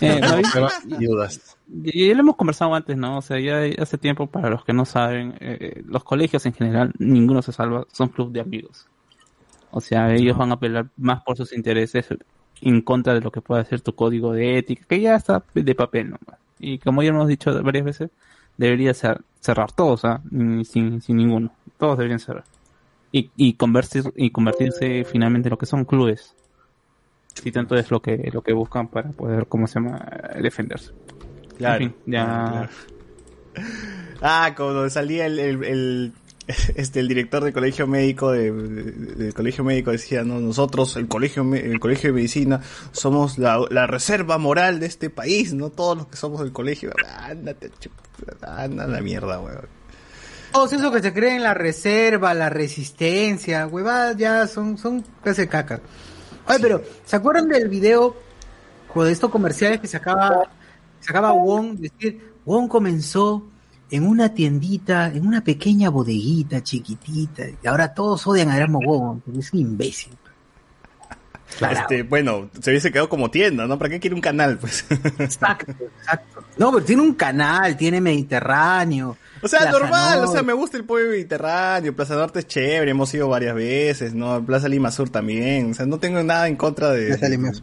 Eh, 0.00 0.20
David, 0.20 0.44
Ayudas. 0.96 1.56
y 1.82 2.08
ya 2.08 2.14
lo 2.14 2.20
hemos 2.20 2.36
conversado 2.36 2.74
antes, 2.74 2.96
¿no? 2.96 3.18
O 3.18 3.22
sea, 3.22 3.40
ya 3.40 3.62
hace 3.82 3.98
tiempo, 3.98 4.26
para 4.28 4.50
los 4.50 4.64
que 4.64 4.72
no 4.72 4.84
saben, 4.84 5.34
eh, 5.40 5.82
los 5.86 6.04
colegios 6.04 6.46
en 6.46 6.52
general, 6.52 6.92
ninguno 6.98 7.42
se 7.42 7.50
salva, 7.52 7.84
son 7.92 8.08
club 8.10 8.30
de 8.30 8.40
amigos. 8.40 8.86
O 9.72 9.80
sea, 9.80 10.14
ellos 10.14 10.36
van 10.36 10.52
a 10.52 10.60
pelear 10.60 10.86
más 10.96 11.24
por 11.24 11.36
sus 11.36 11.52
intereses 11.52 12.06
en 12.60 12.80
contra 12.82 13.14
de 13.14 13.20
lo 13.20 13.32
que 13.32 13.40
pueda 13.40 13.64
ser 13.64 13.80
tu 13.80 13.94
código 13.96 14.32
de 14.32 14.58
ética, 14.58 14.84
que 14.88 15.00
ya 15.00 15.16
está 15.16 15.42
de 15.54 15.74
papel 15.74 16.10
nomás. 16.10 16.38
Y 16.60 16.78
como 16.78 17.02
ya 17.02 17.08
hemos 17.08 17.26
dicho 17.26 17.60
varias 17.64 17.84
veces, 17.84 18.10
debería 18.56 18.94
ser, 18.94 19.22
cerrar 19.40 19.72
todos. 19.72 20.02
Ni- 20.30 20.64
sin, 20.64 21.00
sin 21.02 21.16
ninguno. 21.16 21.50
Todos 21.78 21.98
deberían 21.98 22.20
cerrar. 22.20 22.44
Y, 23.16 23.30
y, 23.36 23.52
convertir, 23.54 24.12
y 24.16 24.30
convertirse 24.30 25.04
finalmente 25.04 25.46
en 25.48 25.50
lo 25.52 25.58
que 25.58 25.66
son 25.66 25.84
clubes. 25.84 26.34
Si 27.40 27.52
tanto 27.52 27.76
es 27.76 27.90
lo 27.92 28.02
que, 28.02 28.28
lo 28.32 28.42
que 28.42 28.52
buscan 28.52 28.88
para 28.88 29.10
poder, 29.10 29.46
¿cómo 29.46 29.68
se 29.68 29.74
llama?, 29.74 30.04
defenderse. 30.42 30.90
Claro. 31.56 31.84
En 31.84 31.90
fin, 31.92 32.00
ya. 32.06 32.24
claro. 32.50 32.68
Ah, 34.20 34.52
cuando 34.56 34.88
salía 34.90 35.26
el, 35.26 35.38
el, 35.38 35.64
el- 35.64 36.12
este 36.76 37.00
el 37.00 37.08
director 37.08 37.44
del 37.44 37.52
colegio 37.52 37.86
médico 37.86 38.32
de, 38.32 38.50
de- 38.50 38.92
del 39.14 39.34
colegio 39.34 39.62
médico 39.64 39.90
decía 39.92 40.24
no 40.24 40.40
nosotros 40.40 40.96
el 40.96 41.08
colegio 41.08 41.42
el 41.54 41.78
colegio 41.80 42.10
de 42.10 42.14
medicina 42.14 42.60
somos 42.92 43.38
la, 43.38 43.64
la 43.70 43.86
reserva 43.86 44.36
moral 44.38 44.78
de 44.80 44.86
este 44.86 45.08
país 45.08 45.54
no 45.54 45.70
todos 45.70 45.96
los 45.98 46.06
que 46.08 46.16
somos 46.16 46.40
del 46.40 46.52
colegio 46.52 46.92
ándate 47.18 47.70
chup- 47.80 48.46
anda 48.46 48.84
a 48.84 48.88
la 48.88 49.00
mierda 49.00 49.40
weón 49.40 49.66
Todos 50.54 50.72
esos 50.72 50.92
que 50.92 51.02
se 51.02 51.12
creen 51.12 51.42
la 51.42 51.52
reserva, 51.52 52.32
la 52.32 52.48
resistencia, 52.48 53.66
huevadas 53.66 54.16
ya 54.16 54.46
son, 54.46 54.78
son 54.78 55.04
casi 55.20 55.42
de 55.42 55.48
caca. 55.48 55.80
Oye, 56.46 56.58
pero, 56.60 56.80
¿se 57.04 57.16
acuerdan 57.16 57.48
del 57.48 57.68
video 57.68 58.14
o 58.94 59.02
de 59.02 59.10
estos 59.10 59.32
comerciales 59.32 59.80
que 59.80 59.88
sacaba, 59.88 60.48
sacaba 61.00 61.32
Wong? 61.32 61.78
Decir, 61.78 62.34
Wong 62.44 62.68
comenzó 62.68 63.48
en 63.90 64.06
una 64.06 64.32
tiendita, 64.32 65.08
en 65.08 65.26
una 65.26 65.42
pequeña 65.42 65.90
bodeguita 65.90 66.62
chiquitita, 66.62 67.46
y 67.60 67.66
ahora 67.66 67.92
todos 67.92 68.24
odian 68.24 68.48
a 68.48 68.56
Erasmo 68.56 68.78
Wong, 68.78 69.22
porque 69.24 69.40
es 69.40 69.52
un 69.52 69.58
imbécil. 69.58 70.12
Claro. 71.58 71.80
este 71.80 72.02
bueno 72.02 72.48
se 72.60 72.70
hubiese 72.70 72.90
quedado 72.90 73.08
como 73.08 73.30
tienda 73.30 73.66
no 73.66 73.78
para 73.78 73.90
qué 73.90 74.00
quiere 74.00 74.16
un 74.16 74.22
canal 74.22 74.58
pues 74.58 74.86
Exacto, 75.18 75.72
exacto. 76.00 76.42
No, 76.56 76.72
pero 76.72 76.84
tiene 76.84 77.02
un 77.02 77.14
canal, 77.14 77.76
tiene 77.76 78.00
Mediterráneo. 78.00 79.16
O 79.44 79.48
sea, 79.48 79.60
Plaza 79.60 79.78
normal, 79.78 80.18
o 80.24 80.32
sea, 80.32 80.42
me 80.42 80.52
gusta 80.52 80.76
el 80.76 80.84
pueblo 80.84 81.10
mediterráneo, 81.10 81.94
Plaza 81.94 82.16
Norte 82.16 82.40
es 82.40 82.46
chévere, 82.46 82.90
hemos 82.90 83.12
ido 83.14 83.28
varias 83.28 83.54
veces, 83.54 84.14
¿no? 84.14 84.44
Plaza 84.44 84.68
Lima 84.68 84.90
Sur 84.90 85.10
también, 85.10 85.70
o 85.72 85.74
sea, 85.74 85.86
no 85.86 85.98
tengo 85.98 86.22
nada 86.22 86.48
en 86.48 86.56
contra 86.56 86.90
de, 86.92 87.16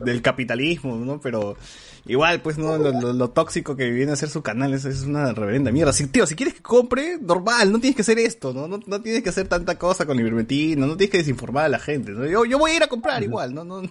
del 0.06 0.22
capitalismo, 0.22 0.96
¿no? 0.98 1.20
Pero 1.20 1.58
igual, 2.06 2.41
pues, 2.41 2.58
¿no? 2.58 2.78
Lo, 2.78 2.91
lo- 2.91 3.13
lo 3.13 3.30
tóxico 3.32 3.76
que 3.76 3.89
viene 3.91 4.12
a 4.12 4.15
ser 4.15 4.30
su 4.30 4.41
canal 4.41 4.74
es, 4.74 4.86
es 4.86 5.02
una 5.04 5.34
reverenda 5.34 5.72
mierda. 5.72 5.94
Si, 5.94 6.08
tío, 6.08 6.26
si 6.28 6.36
quieres 6.36 6.54
que 6.56 6.62
compre, 6.62 7.17
normal, 7.22 7.72
no 7.72 7.80
tienes 7.80 7.96
que 7.96 8.02
hacer 8.04 8.20
esto, 8.20 8.54
¿no? 8.54 8.67
No, 8.67 8.80
no 8.86 9.02
tienes 9.02 9.24
que 9.24 9.30
hacer 9.30 9.48
tanta 9.48 9.78
cosa 9.78 10.06
con 10.06 10.20
Ibermentino, 10.20 10.86
no 10.88 10.98
tienes 10.98 11.12
que 11.12 11.17
desinformar 11.20 11.65
a 11.65 11.70
la 11.70 11.80
gente, 11.80 12.12
¿no? 12.12 12.26
Yo, 12.26 12.46
yo 12.46 12.58
voy 12.60 12.72
a 12.72 12.76
ir 12.78 12.84
a 12.84 12.88
comprar 12.88 13.22
igual, 13.24 13.54
¿no? 13.54 13.63
No, 13.63 13.82
no, 13.82 13.89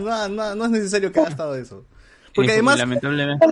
no, 0.00 0.28
no, 0.28 0.54
no 0.54 0.64
es 0.66 0.70
necesario 0.70 1.10
que 1.12 1.20
hagas 1.20 1.36
todo 1.36 1.54
eso. 1.56 1.84
Porque 2.34 2.52
además, 2.52 2.78
lamentablemente, 2.78 3.46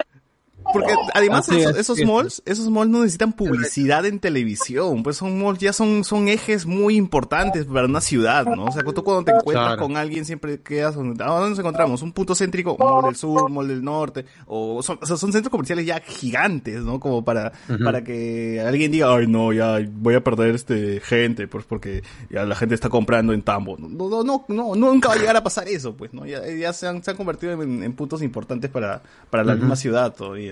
porque 0.72 0.94
además 1.14 1.48
esos, 1.48 1.72
es, 1.72 1.76
esos 1.78 1.96
sí. 1.98 2.04
malls, 2.04 2.42
esos 2.44 2.68
malls 2.70 2.90
no 2.90 2.98
necesitan 3.00 3.32
publicidad 3.32 4.04
en 4.06 4.18
televisión, 4.20 5.02
pues 5.02 5.16
son 5.16 5.42
malls, 5.42 5.58
ya 5.58 5.72
son, 5.72 6.04
son 6.04 6.28
ejes 6.28 6.66
muy 6.66 6.96
importantes 6.96 7.64
para 7.66 7.86
una 7.86 8.00
ciudad, 8.00 8.44
¿no? 8.46 8.64
O 8.64 8.72
sea, 8.72 8.82
tú 8.82 9.02
cuando 9.02 9.24
te 9.24 9.30
encuentras 9.32 9.66
Claro. 9.66 9.82
con 9.82 9.96
alguien 9.96 10.24
siempre 10.24 10.60
quedas 10.60 10.94
donde, 10.94 11.22
¿a 11.22 11.28
dónde 11.28 11.50
nos 11.50 11.58
encontramos? 11.58 12.02
Un 12.02 12.12
punto 12.12 12.34
céntrico, 12.34 12.74
un 12.74 12.86
mall 12.86 13.04
del 13.04 13.16
sur, 13.16 13.42
un 13.44 13.52
mall 13.54 13.68
del 13.68 13.82
norte, 13.82 14.24
o 14.46 14.82
son, 14.82 14.98
o 15.00 15.06
sea, 15.06 15.16
son 15.16 15.32
centros 15.32 15.50
comerciales 15.50 15.86
ya 15.86 16.00
gigantes, 16.00 16.82
¿no? 16.82 17.00
Como 17.00 17.24
para, 17.24 17.52
para 17.82 18.02
que 18.04 18.60
alguien 18.60 18.90
diga, 18.92 19.14
ay 19.14 19.26
no, 19.26 19.52
ya 19.52 19.78
voy 19.92 20.14
a 20.14 20.24
perder 20.24 20.54
este 20.54 21.00
gente, 21.00 21.48
pues 21.48 21.64
porque 21.64 22.02
ya 22.30 22.44
la 22.44 22.54
gente 22.54 22.74
está 22.74 22.88
comprando 22.88 23.32
en 23.32 23.42
Tambo. 23.42 23.76
No, 23.78 23.88
no, 23.88 24.22
no, 24.24 24.44
no, 24.48 24.74
nunca 24.74 25.08
va 25.08 25.14
a 25.14 25.18
llegar 25.18 25.36
a 25.36 25.42
pasar 25.42 25.68
eso, 25.68 25.94
pues, 25.96 26.12
¿no? 26.14 26.26
Ya, 26.26 26.46
ya 26.46 26.72
se 26.72 26.86
han, 26.86 27.02
se 27.02 27.10
han 27.10 27.16
convertido 27.16 27.52
en, 27.60 27.82
en 27.82 27.92
puntos 27.94 28.22
importantes 28.22 28.70
para, 28.70 29.02
para 29.30 29.44
la 29.44 29.54
misma 29.54 29.76
ciudad 29.76 30.14
todavía. 30.14 30.51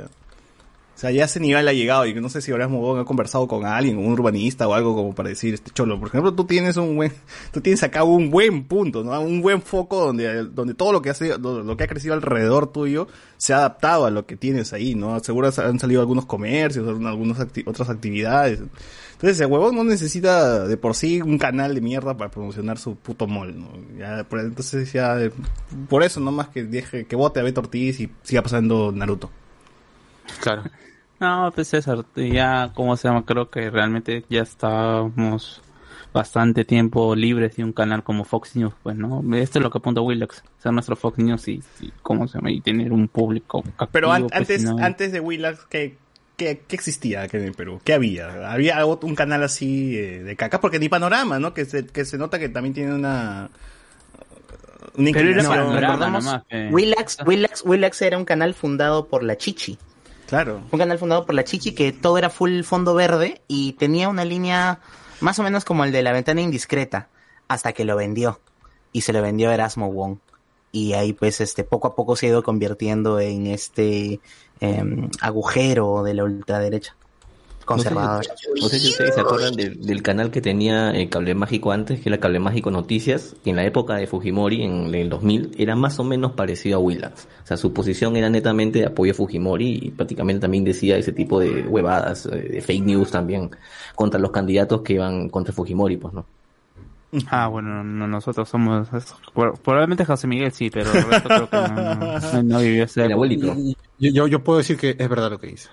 O 1.01 1.03
sea, 1.03 1.13
ya 1.13 1.25
ese 1.25 1.41
nivel 1.41 1.67
ha 1.67 1.73
llegado 1.73 2.05
y 2.05 2.13
no 2.13 2.29
sé 2.29 2.43
si 2.43 2.53
Horacio 2.53 2.77
Mogón 2.77 3.01
ha 3.01 3.07
conversado 3.07 3.49
con 3.49 3.65
alguien, 3.65 3.97
un 3.97 4.13
urbanista 4.13 4.69
o 4.69 4.75
algo 4.75 4.95
como 4.95 5.15
para 5.15 5.31
decir, 5.31 5.55
este 5.55 5.71
cholo, 5.71 5.99
por 5.99 6.09
ejemplo, 6.09 6.35
tú 6.35 6.45
tienes 6.45 6.77
un 6.77 6.95
buen, 6.95 7.11
tú 7.53 7.63
tienes 7.63 7.83
acá 7.83 8.05
un 8.05 8.29
buen 8.29 8.65
punto, 8.65 9.03
¿no? 9.03 9.19
Un 9.19 9.41
buen 9.41 9.63
foco 9.63 10.05
donde, 10.05 10.45
donde 10.45 10.75
todo 10.75 10.93
lo 10.93 11.01
que 11.01 11.09
hace, 11.09 11.39
lo, 11.39 11.63
lo 11.63 11.77
que 11.79 11.85
ha 11.85 11.87
crecido 11.87 12.13
alrededor 12.13 12.71
tuyo 12.71 13.09
se 13.39 13.55
ha 13.55 13.61
adaptado 13.61 14.05
a 14.05 14.11
lo 14.11 14.27
que 14.27 14.37
tienes 14.37 14.75
ahí, 14.75 14.95
¿no? 14.95 15.19
Seguro 15.21 15.49
han 15.57 15.79
salido 15.79 16.03
algunos 16.03 16.27
comercios, 16.27 16.87
algunas 16.87 17.41
otras 17.65 17.89
actividades. 17.89 18.61
Entonces, 19.13 19.41
el 19.41 19.47
huevón 19.47 19.77
no 19.77 19.85
necesita 19.85 20.69
de 20.69 20.77
por 20.77 20.95
sí 20.95 21.23
un 21.23 21.39
canal 21.39 21.75
de 21.75 21.81
mierda 21.81 22.15
para 22.15 22.31
promocionar 22.31 22.77
su 22.77 22.97
puto 22.97 23.27
mall, 23.27 23.59
¿no? 23.59 23.71
Ya, 23.99 24.25
por, 24.25 24.41
entonces 24.41 24.93
ya, 24.93 25.17
por 25.89 26.03
eso 26.03 26.21
nomás 26.21 26.49
que 26.49 26.65
deje, 26.65 27.07
que 27.07 27.17
vote 27.17 27.41
a 27.41 27.43
Beto 27.43 27.63
Ortiz 27.63 28.01
y 28.01 28.11
siga 28.23 28.43
pasando 28.43 28.93
Naruto. 28.93 29.31
Claro. 30.43 30.65
No, 31.21 31.53
pues 31.55 31.69
César, 31.69 32.05
ya, 32.17 32.71
¿cómo 32.75 32.97
se 32.97 33.09
llama? 33.09 33.25
Creo 33.27 33.51
que 33.51 33.69
realmente 33.71 34.25
ya 34.31 34.41
estábamos 34.43 35.61
bastante 36.15 36.65
tiempo 36.65 37.15
libres 37.15 37.57
de 37.57 37.63
un 37.65 37.73
canal 37.73 38.03
como 38.03 38.25
Fox 38.25 38.57
News, 38.57 38.73
pues, 38.83 38.97
¿no? 38.97 39.23
Esto 39.37 39.59
es 39.59 39.63
lo 39.63 39.71
que 39.71 39.79
apunta 39.79 40.01
Willax, 40.01 40.43
ser 40.59 40.73
nuestro 40.73 40.97
Fox 40.97 41.19
News 41.19 41.47
y, 41.49 41.63
y 41.81 41.93
¿cómo 42.03 42.27
se 42.27 42.39
llama? 42.39 42.51
Y 42.51 42.61
tener 42.63 42.93
un 42.93 43.07
público 43.07 43.63
Pero 43.93 44.11
an- 44.11 44.25
activo, 44.25 44.29
pues, 44.29 44.41
antes, 44.41 44.65
no- 44.65 44.79
antes 44.85 45.13
de 45.13 45.21
Willax, 45.21 45.67
¿qué, 45.67 45.97
qué, 46.37 46.63
qué 46.67 46.75
existía 46.75 47.23
aquí 47.23 47.37
en 47.37 47.45
el 47.45 47.53
Perú? 47.53 47.81
¿Qué 47.85 47.93
había? 47.93 48.51
¿Había 48.51 48.85
un 48.87 49.15
canal 49.15 49.43
así 49.45 49.97
eh, 49.99 50.23
de 50.23 50.37
caca? 50.37 50.59
Porque 50.61 50.79
ni 50.79 50.89
Panorama, 50.89 51.39
¿no? 51.39 51.53
Que 51.53 51.67
se, 51.67 51.87
que 51.87 52.05
se 52.07 52.17
nota 52.19 52.39
que 52.39 52.49
también 52.49 52.73
tiene 52.75 52.95
una 52.95 53.51
Pero 54.97 55.29
era 55.29 55.43
para 55.49 55.65
recordamos, 55.81 56.25
Willax, 56.73 57.19
Willax, 57.27 57.63
Willax 57.65 58.03
era 58.03 58.17
un 58.19 58.25
canal 58.25 58.55
fundado 58.55 59.07
por 59.07 59.23
la 59.23 59.37
Chichi. 59.37 59.79
Claro. 60.31 60.63
Un 60.71 60.79
canal 60.79 60.97
fundado 60.97 61.27
por 61.27 61.35
la 61.35 61.43
Chichi 61.43 61.73
que 61.73 61.91
todo 61.91 62.17
era 62.17 62.31
full 62.31 62.63
fondo 62.63 62.95
verde 62.95 63.43
y 63.49 63.73
tenía 63.73 64.09
una 64.09 64.25
línea 64.25 64.79
más 65.21 65.41
o 65.41 65.43
menos 65.43 65.65
como 65.65 65.85
el 65.85 65.91
de 65.91 66.03
la 66.03 66.13
ventana 66.13 66.41
indiscreta 66.41 67.09
hasta 67.49 67.73
que 67.73 67.85
lo 67.85 67.97
vendió. 67.97 68.41
Y 68.93 69.01
se 69.01 69.13
lo 69.13 69.23
vendió 69.23 69.51
a 69.51 69.55
Erasmo 69.55 69.93
Wong. 69.93 70.19
Y 70.71 70.93
ahí 70.93 71.13
pues 71.13 71.41
este 71.41 71.65
poco 71.65 71.89
a 71.89 71.97
poco 71.97 72.15
se 72.15 72.27
ha 72.27 72.29
ido 72.29 72.45
convirtiendo 72.45 73.19
en 73.19 73.49
este 73.49 74.21
em, 74.61 75.11
agujero 75.21 76.05
de 76.05 76.15
la 76.15 76.23
ultraderecha 76.23 76.95
No 77.77 78.69
sé 78.69 78.81
si 78.81 78.89
ustedes 78.91 79.15
se 79.15 79.21
acuerdan 79.21 79.55
del, 79.55 79.81
del 79.81 80.03
canal 80.03 80.31
que 80.31 80.41
tenía 80.41 80.91
el 80.91 81.09
Cable 81.09 81.35
Mágico 81.35 81.73
antes, 81.73 82.01
que 82.01 82.09
era 82.09 82.19
Cable 82.19 82.41
Mágico 82.41 82.71
Noticias, 82.71 83.37
que 83.45 83.51
en 83.51 83.57
la 83.57 83.65
época 83.65 83.97
de 83.97 84.07
Fujimori, 84.07 84.63
en 84.63 84.95
el 84.95 85.09
2000, 85.09 85.53
era 85.57 85.77
más 85.77 85.99
o 85.99 86.05
menos 86.05 86.33
parecido 86.33 86.79
a 86.79 86.81
Willax. 86.81 87.29
O 87.45 87.47
sea, 87.47 87.57
su 87.57 87.73
posición 87.73 88.17
era 88.17 88.29
netamente 88.29 88.81
de 88.81 88.87
apoyo 88.87 89.13
a 89.13 89.15
Fujimori 89.15 89.79
y 89.83 89.91
prácticamente 89.91 90.41
también 90.41 90.65
decía 90.65 90.97
ese 90.97 91.13
tipo 91.13 91.39
de 91.39 91.63
huevadas, 91.63 92.27
eh, 92.27 92.49
de 92.51 92.61
fake 92.61 92.85
news 92.85 93.11
también, 93.11 93.51
contra 93.95 94.19
los 94.19 94.31
candidatos 94.31 94.83
que 94.83 94.95
iban 94.95 95.29
contra 95.29 95.53
Fujimori, 95.53 95.97
pues, 95.97 96.15
¿no? 96.15 96.27
Ah, 97.31 97.49
bueno, 97.49 97.83
no, 97.83 98.07
nosotros 98.07 98.49
somos... 98.49 98.89
Probablemente 99.35 100.05
José 100.05 100.27
Miguel 100.27 100.53
sí, 100.53 100.71
pero 100.71 100.93
el 100.93 101.03
resto 101.05 101.29
creo 101.29 101.51
que 101.51 101.57
no, 101.57 102.43
no, 102.43 102.61
vivió 102.61 102.85
época. 102.85 103.37
Yo, 103.99 104.11
yo, 104.11 104.27
yo 104.29 104.45
puedo 104.45 104.59
decir 104.59 104.77
que 104.77 104.97
es 104.97 105.09
verdad 105.09 105.31
lo 105.31 105.39
que 105.39 105.49
dice. 105.49 105.69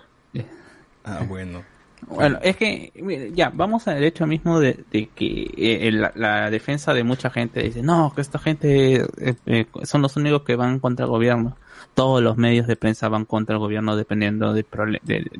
Ah, 1.03 1.23
bueno. 1.27 1.63
Bueno, 2.05 2.37
es 2.43 2.55
que, 2.55 2.91
mire, 2.95 3.31
ya, 3.33 3.51
vamos 3.53 3.87
al 3.87 4.03
hecho 4.03 4.27
mismo 4.27 4.59
de, 4.59 4.83
de 4.91 5.07
que 5.07 5.51
eh, 5.57 5.91
la, 5.91 6.11
la 6.15 6.49
defensa 6.51 6.93
de 6.93 7.03
mucha 7.03 7.29
gente 7.29 7.63
dice, 7.63 7.81
no, 7.81 8.13
que 8.13 8.21
esta 8.21 8.37
gente 8.37 9.01
eh, 9.17 9.35
eh, 9.45 9.65
son 9.83 10.03
los 10.03 10.15
únicos 10.15 10.43
que 10.43 10.55
van 10.55 10.79
contra 10.79 11.05
el 11.05 11.11
gobierno. 11.11 11.57
Todos 11.95 12.21
los 12.21 12.37
medios 12.37 12.67
de 12.67 12.75
prensa 12.75 13.09
van 13.09 13.25
contra 13.25 13.55
el 13.55 13.59
gobierno 13.59 13.95
dependiendo 13.95 14.53
de, 14.53 14.65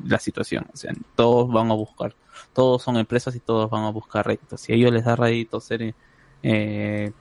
la 0.04 0.18
situación. 0.18 0.66
O 0.72 0.76
sea, 0.76 0.92
todos 1.14 1.50
van 1.50 1.70
a 1.70 1.74
buscar, 1.74 2.14
todos 2.52 2.82
son 2.82 2.96
empresas 2.96 3.36
y 3.36 3.40
todos 3.40 3.70
van 3.70 3.84
a 3.84 3.90
buscar 3.90 4.26
réditos. 4.26 4.60
Si 4.60 4.72
a 4.72 4.76
ellos 4.76 4.92
les 4.92 5.04
da 5.04 5.14
rédito 5.14 5.60
ser, 5.60 5.94
ser 6.42 7.12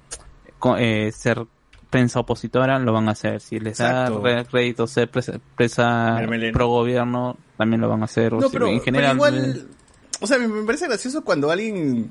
prensa 1.90 2.20
opositora, 2.20 2.80
lo 2.80 2.94
van 2.94 3.08
a 3.08 3.12
hacer. 3.12 3.40
Si 3.40 3.60
les 3.60 3.80
Exacto. 3.80 4.20
da 4.20 4.44
rédito 4.44 4.88
ser 4.88 5.10
presa, 5.10 5.40
presa 5.56 6.16
Mermeleno. 6.16 6.54
pro 6.54 6.68
gobierno, 6.68 7.38
también 7.58 7.82
lo 7.82 7.90
van 7.90 8.02
a 8.02 8.06
hacer. 8.06 8.34
O 8.34 8.38
No, 8.38 8.50
sea, 8.50 8.52
pero, 8.52 8.68
en 8.68 8.82
general, 8.82 9.18
pero 9.20 9.36
igual, 9.36 9.68
o 10.20 10.28
sea, 10.28 10.38
me, 10.40 10.48
me 10.48 10.64
parece 10.64 10.88
gracioso 10.88 11.24
cuando 11.24 11.52
alguien, 11.52 12.10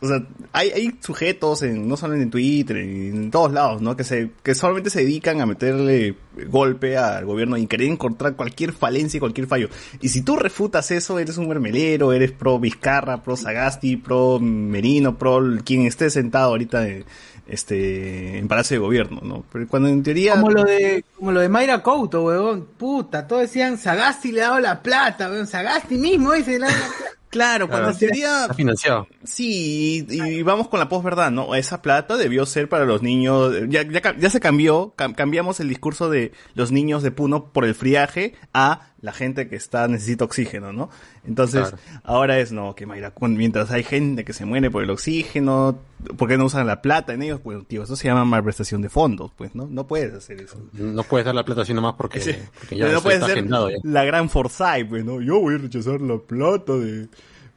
o 0.00 0.06
sea, 0.06 0.24
hay, 0.52 0.70
hay 0.70 0.98
sujetos 1.00 1.62
en, 1.62 1.88
no 1.88 1.96
solo 1.96 2.14
en 2.14 2.30
Twitter, 2.30 2.76
en 2.76 3.30
todos 3.30 3.52
lados, 3.52 3.82
¿no? 3.82 3.96
Que 3.96 4.04
se, 4.04 4.30
que 4.42 4.54
solamente 4.54 4.88
se 4.90 5.00
dedican 5.00 5.40
a 5.40 5.46
meterle 5.46 6.14
golpe 6.48 6.96
al 6.96 7.24
gobierno 7.26 7.56
y 7.56 7.66
querer 7.66 7.88
encontrar 7.88 8.36
cualquier 8.36 8.72
falencia 8.72 9.18
y 9.18 9.20
cualquier 9.20 9.46
fallo. 9.46 9.68
Y 10.00 10.08
si 10.08 10.22
tú 10.22 10.36
refutas 10.36 10.90
eso, 10.90 11.18
eres 11.18 11.38
un 11.38 11.48
mermelero, 11.48 12.12
eres 12.12 12.32
pro 12.32 12.58
Vizcarra, 12.58 13.22
pro 13.22 13.36
Sagasti, 13.36 13.96
pro 13.96 14.38
Merino, 14.40 15.18
pro 15.18 15.42
quien 15.64 15.82
esté 15.82 16.08
sentado 16.08 16.50
ahorita 16.50 16.86
en, 16.88 17.04
este, 17.50 18.38
en 18.38 18.48
Palacio 18.48 18.76
de 18.76 18.78
Gobierno, 18.80 19.20
¿no? 19.22 19.44
Pero 19.52 19.68
cuando 19.68 19.88
en 19.88 20.02
teoría... 20.02 20.34
Como 20.34 20.50
lo 20.50 20.64
de, 20.64 21.04
como 21.16 21.32
lo 21.32 21.40
de 21.40 21.48
Mayra 21.48 21.82
Couto, 21.82 22.24
weón. 22.24 22.66
Puta, 22.78 23.26
todos 23.26 23.42
decían 23.42 23.76
Sagasti 23.78 24.32
le 24.32 24.42
ha 24.42 24.48
dado 24.48 24.60
la 24.60 24.82
plata, 24.82 25.28
weón. 25.28 25.46
Sagasti 25.46 25.96
mismo 25.98 26.32
dice 26.32 26.58
le 26.58 26.66
ha 26.66 26.68
dado 26.68 26.80
la 26.80 26.86
plata. 26.86 27.04
Claro, 27.30 27.68
cuando 27.68 27.90
en 27.90 27.96
teoría... 27.96 28.42
Está 28.42 28.54
financiado. 28.54 29.06
Sí, 29.22 30.04
y, 30.10 30.20
y 30.20 30.42
vamos 30.42 30.66
con 30.66 30.80
la 30.80 30.88
posverdad, 30.88 31.30
¿no? 31.30 31.54
Esa 31.54 31.80
plata 31.80 32.16
debió 32.16 32.44
ser 32.44 32.68
para 32.68 32.84
los 32.84 33.02
niños. 33.02 33.54
Ya, 33.68 33.82
ya, 33.82 34.16
ya 34.18 34.30
se 34.30 34.40
cambió, 34.40 34.94
cam- 34.96 35.14
cambiamos 35.14 35.60
el 35.60 35.68
discurso 35.68 36.10
de 36.10 36.32
los 36.54 36.72
niños 36.72 37.04
de 37.04 37.12
Puno 37.12 37.52
por 37.52 37.64
el 37.64 37.76
friaje 37.76 38.34
a 38.52 38.88
la 39.00 39.12
gente 39.12 39.48
que 39.48 39.54
está 39.54 39.86
necesita 39.86 40.24
oxígeno, 40.24 40.72
¿no? 40.72 40.90
Entonces, 41.30 41.68
Claro. 41.70 41.78
ahora 42.02 42.38
es, 42.40 42.50
no, 42.50 42.74
que 42.74 42.84
Mayra, 42.86 43.12
mientras 43.20 43.70
hay 43.70 43.84
gente 43.84 44.24
que 44.24 44.32
se 44.32 44.44
muere 44.44 44.68
por 44.70 44.82
el 44.82 44.90
oxígeno, 44.90 45.78
¿por 46.18 46.28
qué 46.28 46.36
no 46.36 46.46
usan 46.46 46.66
la 46.66 46.82
plata 46.82 47.14
en 47.14 47.22
ellos? 47.22 47.40
Pues, 47.40 47.64
tío, 47.68 47.84
eso 47.84 47.94
se 47.94 48.08
llama 48.08 48.24
malprestación 48.24 48.82
de 48.82 48.88
fondos, 48.88 49.30
pues, 49.36 49.54
¿no? 49.54 49.66
No 49.70 49.86
puedes 49.86 50.12
hacer 50.12 50.40
eso. 50.42 50.58
No 50.72 51.04
puedes 51.04 51.24
dar 51.24 51.34
la 51.36 51.44
plata 51.44 51.62
así 51.62 51.72
nomás 51.72 51.94
porque, 51.94 52.20
Sí. 52.20 52.32
porque 52.58 52.76
ya 52.76 52.88
no 52.90 53.00
puedes 53.00 53.24
ser 53.24 53.44
la 53.84 54.04
gran 54.04 54.28
Forsyth, 54.28 54.88
pues, 54.88 55.04
¿no? 55.04 55.20
Yo 55.22 55.40
voy 55.40 55.54
a 55.54 55.58
rechazar 55.58 56.00
la 56.00 56.18
plata 56.18 56.72
de 56.74 57.06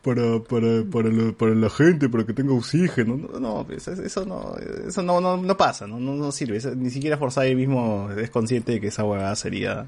para 0.04 0.40
para 0.44 0.84
para 0.92 1.10
la, 1.10 1.32
para 1.32 1.56
la 1.56 1.70
gente 1.70 2.10
para 2.10 2.26
que 2.26 2.34
tenga 2.34 2.54
oxígeno. 2.54 3.16
No, 3.18 3.40
no, 3.40 3.66
pues, 3.66 3.88
eso 3.88 4.26
no 4.26 4.54
eso 4.88 5.02
no 5.02 5.20
no, 5.22 5.38
no 5.38 5.58
pasa, 5.58 5.88
no, 5.88 5.98
no 6.00 6.14
no 6.14 6.32
sirve. 6.32 6.58
Eso- 6.58 6.76
ni 6.76 6.90
siquiera 6.90 7.18
Forsyth 7.18 7.56
mismo 7.56 8.10
es 8.16 8.30
consciente 8.30 8.74
de 8.74 8.82
que 8.82 8.88
esa 8.88 9.04
huevada 9.04 9.36
sería 9.36 9.88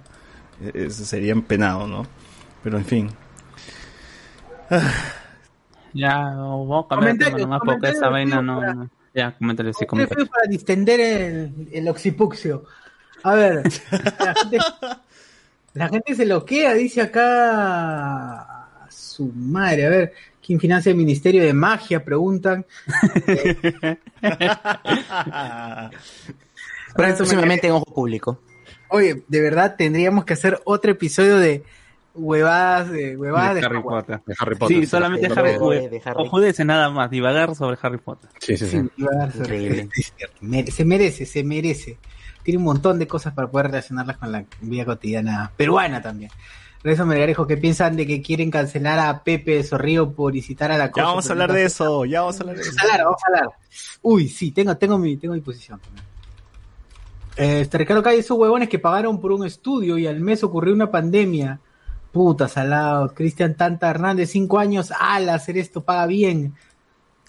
sería 0.89 1.33
empenado, 1.33 1.86
¿no? 1.88 2.07
Pero 2.63 2.77
en 2.77 2.86
fin. 2.86 3.09
ya, 5.93 6.16
vamos 6.18 6.86
a 6.86 6.89
cambiar 6.95 7.18
de 7.18 7.26
tema 7.26 7.38
nomás 7.39 7.61
porque 7.66 7.89
esa 7.89 8.09
vaina 8.09 8.41
no, 8.41 8.59
para- 8.59 8.74
no- 8.74 8.89
Ya, 9.13 9.32
coméntale, 9.38 9.74
sí, 9.74 9.86
coméntale. 9.86 10.26
para 10.26 10.47
distender 10.49 10.99
el, 10.99 11.70
el 11.72 11.88
occipuxio. 11.88 12.66
A 13.24 13.34
ver, 13.36 13.63
la 14.20 14.34
gente, 14.36 14.57
la 15.74 15.89
gente 15.89 16.16
se 16.16 16.26
loquea, 16.26 16.74
dice 16.74 17.01
acá 17.01 18.88
su 18.89 19.32
madre. 19.34 19.86
A 19.86 19.89
ver, 19.89 20.13
¿quién 20.45 20.59
financia 20.59 20.89
el 20.91 20.97
Ministerio 20.97 21.43
de 21.43 21.53
Magia? 21.53 22.03
Preguntan. 22.03 22.66
Próximamente 26.95 27.68
en 27.68 27.74
ojo 27.74 27.86
público. 27.86 28.39
Oye, 28.89 29.24
de 29.28 29.41
verdad 29.41 29.76
tendríamos 29.78 30.26
que 30.26 30.34
hacer 30.34 30.61
otro 30.66 30.91
episodio 30.91 31.38
de 31.38 31.63
huevadas 32.16 32.89
de 32.91 33.16
huevadas 33.18 33.55
de 33.55 33.59
de 33.61 33.66
Harry. 33.68 33.82
Potter. 33.82 34.22
De 34.26 34.36
Harry 34.39 34.55
Potter. 34.55 34.78
Sí, 34.80 34.86
solamente 34.86 35.28
de- 35.28 35.34
Harry 35.39 35.51
de- 35.51 35.59
Potter. 35.59 35.89
de 35.89 36.01
Harry. 36.05 36.24
Ojúdese 36.24 36.66
nada 36.66 36.89
más, 36.89 37.09
divagar 37.11 37.55
sobre 37.55 37.78
Harry 37.82 37.97
Potter. 37.97 38.30
Sí, 38.39 38.57
sí, 38.57 38.66
sí. 38.68 38.80
Sí, 38.82 38.89
divagar 38.97 39.32
sobre- 39.32 39.55
Increíble. 40.41 40.72
Se 40.72 40.86
merece, 40.86 41.26
se 41.26 41.43
merece. 41.43 41.97
Tiene 42.43 42.57
un 42.59 42.63
montón 42.66 42.99
de 42.99 43.07
cosas 43.07 43.34
para 43.34 43.49
poder 43.49 43.68
relacionarlas 43.68 44.18
con 44.18 44.32
la 44.32 44.45
vida 44.61 44.86
cotidiana 44.86 45.51
peruana 45.57 46.01
también. 46.01 46.32
Rezo 46.84 47.03
Melgarejo, 47.07 47.47
¿qué 47.47 47.57
piensan 47.57 47.95
de 47.95 48.05
que 48.05 48.22
quieren 48.22 48.51
cancelar 48.51 48.99
a 48.99 49.24
Pepe 49.24 49.63
Zorrillo 49.63 50.11
por 50.11 50.36
incitar 50.36 50.72
a 50.72 50.78
la 50.78 50.91
Ya 50.95 51.03
vamos 51.03 51.28
a 51.28 51.32
hablar 51.34 51.51
de 51.51 51.63
eso, 51.66 52.05
ya 52.05 52.22
vamos 52.22 52.38
a 52.39 52.43
hablar 52.43 52.55
de 52.57 52.61
eso. 52.61 52.72
Vamos 52.76 52.84
a 52.84 52.93
hablar, 52.93 53.05
vamos 53.05 53.22
a 53.24 53.28
hablar. 53.28 53.55
Uy, 54.03 54.28
sí, 54.30 54.51
tengo, 54.51 54.78
tengo 54.78 54.99
mi, 54.99 55.18
tengo 55.18 55.34
mi 55.34 55.41
posición. 55.41 55.80
también. 55.80 56.05
Eh, 57.38 57.61
Este 57.61 57.78
Ricardo 57.80 58.03
Calle, 58.03 58.20
esos 58.20 58.38
huevones 58.38 58.70
que 58.70 58.78
pagaron 58.80 59.20
por 59.20 59.32
un 59.32 59.45
estudio 59.45 59.97
y 59.97 60.05
al 60.07 60.20
mes 60.22 60.43
ocurrió 60.43 60.74
una 60.76 60.91
pandemia. 60.91 61.59
Puta 62.16 62.47
salado. 62.47 63.13
Cristian 63.13 63.55
Tanta 63.55 63.89
Hernández, 63.89 64.30
cinco 64.30 64.57
años. 64.57 64.93
Al 64.97 65.28
hacer 65.28 65.57
esto 65.57 65.84
paga 65.84 66.05
bien. 66.07 66.53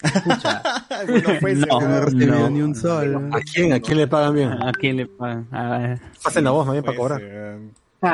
Escucha. 0.01 0.61
Bueno, 1.09 1.29
pues, 1.41 1.57
No, 1.57 1.81
eh, 1.81 1.87
No 1.89 2.01
recibió 2.05 2.27
no. 2.39 2.49
ni 2.49 2.61
un 2.61 2.73
sol. 2.73 3.29
¿A 3.33 3.41
quién? 3.41 3.73
¿A 3.73 3.81
quién 3.81 3.97
le 3.97 4.07
pagan 4.07 4.33
bien? 4.33 4.49
¿A 4.53 4.71
quién 4.71 4.95
le 4.95 5.05
pagan? 5.07 5.45
A- 5.51 5.95
Pasen 6.23 6.45
la 6.45 6.51
voz 6.51 6.65
más 6.67 6.71
bien 6.73 6.85
para 6.85 6.97
cobrar. 6.97 7.19
eh, 7.21 7.57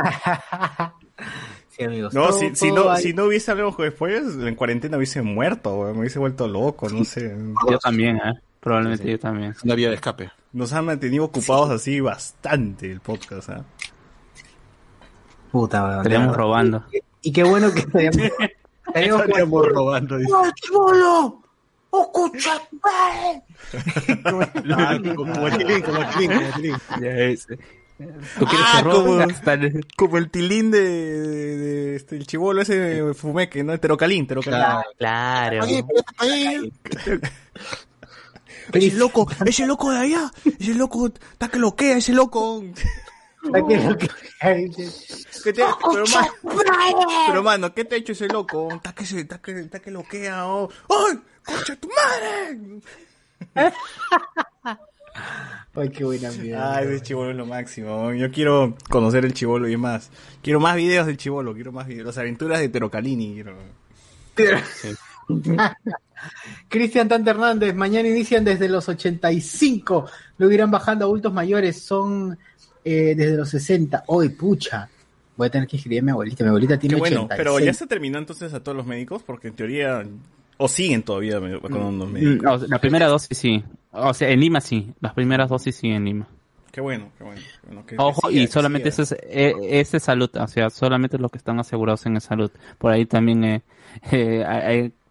sí, 1.70 1.84
amigos. 1.84 2.12
No, 2.12 2.30
todo- 2.30 2.40
si, 2.40 2.56
si 2.56 2.72
no, 2.72 2.90
hay- 2.90 3.04
si 3.04 3.14
no 3.14 3.26
hubiese 3.26 3.52
hablado 3.52 3.72
spoilers, 3.72 4.36
en 4.38 4.56
cuarentena 4.56 4.98
hubiese 4.98 5.22
muerto, 5.22 5.92
me 5.94 6.00
hubiese 6.00 6.18
vuelto 6.18 6.48
loco, 6.48 6.90
no 6.90 7.04
sé. 7.06 7.38
Yo 7.70 7.78
también, 7.78 8.16
¿eh? 8.18 8.34
Probablemente 8.60 9.12
yo 9.12 9.20
también. 9.20 9.54
Una 9.64 9.76
vía 9.76 9.90
de 9.90 9.96
escape. 9.96 10.32
Nos 10.54 10.74
han 10.74 10.86
mantenido 10.86 11.26
ocupados 11.26 11.70
así 11.70 12.00
bastante 12.00 12.90
el 12.92 13.00
podcast, 13.00 13.50
¿ah? 13.50 13.64
Puta. 15.54 15.98
Estaríamos 15.98 16.36
robando. 16.36 16.84
Y 17.22 17.32
qué 17.32 17.44
bueno 17.44 17.72
que 17.72 17.80
estaríamos. 17.82 18.18
estaríamos 18.88 19.22
Estaríamos 19.22 19.68
robando, 19.68 20.18
dice. 20.18 20.32
¡Oh. 20.34 21.42
Ah, 24.72 24.98
como 25.16 25.48
el 25.48 25.58
tilín, 25.58 25.82
como 25.84 25.98
el 26.02 26.10
tilín, 26.10 26.32
como 26.34 26.48
el 26.48 26.54
tilín. 26.56 26.76
Ya. 27.00 28.06
¿Tú 28.40 28.46
quieres 28.48 28.68
Ah, 28.74 28.82
como- 28.84 29.22
el- 29.22 29.86
Como 29.96 30.18
el 30.18 30.30
tilín 30.32 30.72
de, 30.72 30.82
de, 30.82 31.58
de- 31.58 31.96
este, 31.96 32.16
el 32.18 32.26
chivolo 32.26 32.62
ese 32.64 33.14
fumeque, 33.14 33.64
¿no? 33.64 33.80
Terocalín, 33.80 34.26
terocalín. 34.26 34.60
Claro. 34.98 35.64
Ese 38.74 38.96
loco, 38.98 39.28
ese 39.46 39.68
loco 39.68 39.92
de 39.92 40.00
allá, 40.00 40.32
ese 40.60 40.74
loco, 40.74 41.08
está 41.08 41.48
que 41.50 41.60
loquea, 41.60 41.98
ese 41.98 42.14
loco. 42.14 42.64
¿Qué 43.52 45.54
te, 45.54 45.64
pero, 45.92 46.06
mano, 46.14 46.32
pero 47.28 47.44
mano, 47.44 47.74
¿qué 47.74 47.84
te 47.84 47.96
ha 47.96 47.98
hecho 47.98 48.14
ese 48.14 48.28
loco? 48.28 48.70
Está 48.74 48.94
que, 48.94 49.06
se- 49.06 49.22
está 49.22 49.42
que, 49.42 49.60
está 49.60 49.80
que 49.80 49.92
loquea, 49.92 50.48
oh. 50.48 50.70
¡Ay! 50.90 51.20
¡Concha 51.46 51.76
tu 51.76 51.90
madre! 51.90 52.82
Ay, 55.76 55.90
qué 55.90 56.04
buena 56.04 56.32
mierda. 56.32 56.78
Ay, 56.78 56.88
ese 56.88 57.02
chivolo 57.02 57.32
es 57.32 57.36
lo 57.36 57.46
máximo. 57.46 58.14
Yo 58.14 58.32
quiero 58.32 58.76
conocer 58.90 59.26
el 59.26 59.34
chivolo 59.34 59.68
y 59.68 59.78
más. 59.78 60.10
Quiero 60.42 60.60
más 60.60 60.76
videos 60.76 61.06
del 61.06 61.18
chivolo, 61.18 61.54
quiero 61.54 61.72
más 61.72 61.88
videos. 61.88 62.08
Las 62.08 62.18
aventuras 62.18 62.60
de 62.60 62.70
Terocalini. 62.70 63.44
Quiero. 64.36 64.58
Cristian 66.70 67.08
Tante 67.08 67.30
Hernández, 67.30 67.76
mañana 67.76 68.08
inician 68.08 68.46
desde 68.46 68.70
los 68.70 68.88
85, 68.88 70.06
luego 70.38 70.54
irán 70.54 70.72
bajando 70.72 71.06
adultos 71.06 71.34
mayores, 71.34 71.82
son 71.82 72.38
eh, 72.86 73.14
desde 73.16 73.38
los 73.38 73.50
60. 73.50 74.04
Hoy, 74.08 74.30
pucha, 74.30 74.90
voy 75.38 75.48
a 75.48 75.50
tener 75.50 75.68
que 75.68 75.78
escribir 75.78 76.00
a 76.00 76.04
mi 76.04 76.12
abuelita, 76.12 76.44
mi 76.44 76.50
abuelita 76.50 76.78
tiene 76.78 76.96
Qué 76.96 77.00
bueno, 77.00 77.22
86. 77.24 77.38
pero 77.38 77.60
ya 77.66 77.74
se 77.74 77.88
terminó 77.88 78.18
entonces 78.20 78.54
a 78.54 78.62
todos 78.62 78.76
los 78.76 78.86
médicos, 78.86 79.24
porque 79.24 79.48
en 79.50 79.56
teoría, 79.56 80.04
o 80.58 80.68
siguen 80.68 81.04
todavía 81.04 81.40
me- 81.40 81.60
con 81.60 81.98
los 82.00 82.10
médicos. 82.10 82.58
Mm, 82.58 82.60
sea, 82.60 82.68
la 82.70 82.80
primera 82.80 83.08
dosis 83.08 83.38
sí. 83.38 83.64
O 83.92 84.14
sea, 84.14 84.30
en 84.30 84.40
Lima 84.40 84.62
sí. 84.62 84.92
Las 85.02 85.14
primeras 85.14 85.50
dosis 85.50 85.76
sí 85.76 85.90
en 85.90 86.06
Lima. 86.06 86.28
Qué 86.72 86.82
bueno, 86.82 87.10
qué 87.18 87.24
bueno. 87.24 87.40
qué 87.42 87.68
bueno, 87.68 87.86
que- 87.86 87.96
que 87.96 88.02
Ojo, 88.02 88.30
siga, 88.30 88.42
y 88.42 88.48
solamente 88.48 88.90
eso 88.90 89.04
es, 89.04 89.12
eh, 89.12 89.54
ese 89.62 89.98
es 89.98 90.04
salud, 90.04 90.30
o 90.36 90.48
sea, 90.48 90.72
solamente 90.72 91.20
los 91.20 91.30
que 91.32 91.38
están 91.38 91.60
asegurados 91.60 92.06
en 92.08 92.20
salud. 92.20 92.50
Por 92.80 92.92
ahí 92.92 93.06
también 93.06 93.44
eh, 93.44 93.62
eh, 94.12 94.44
hay, 94.48 94.62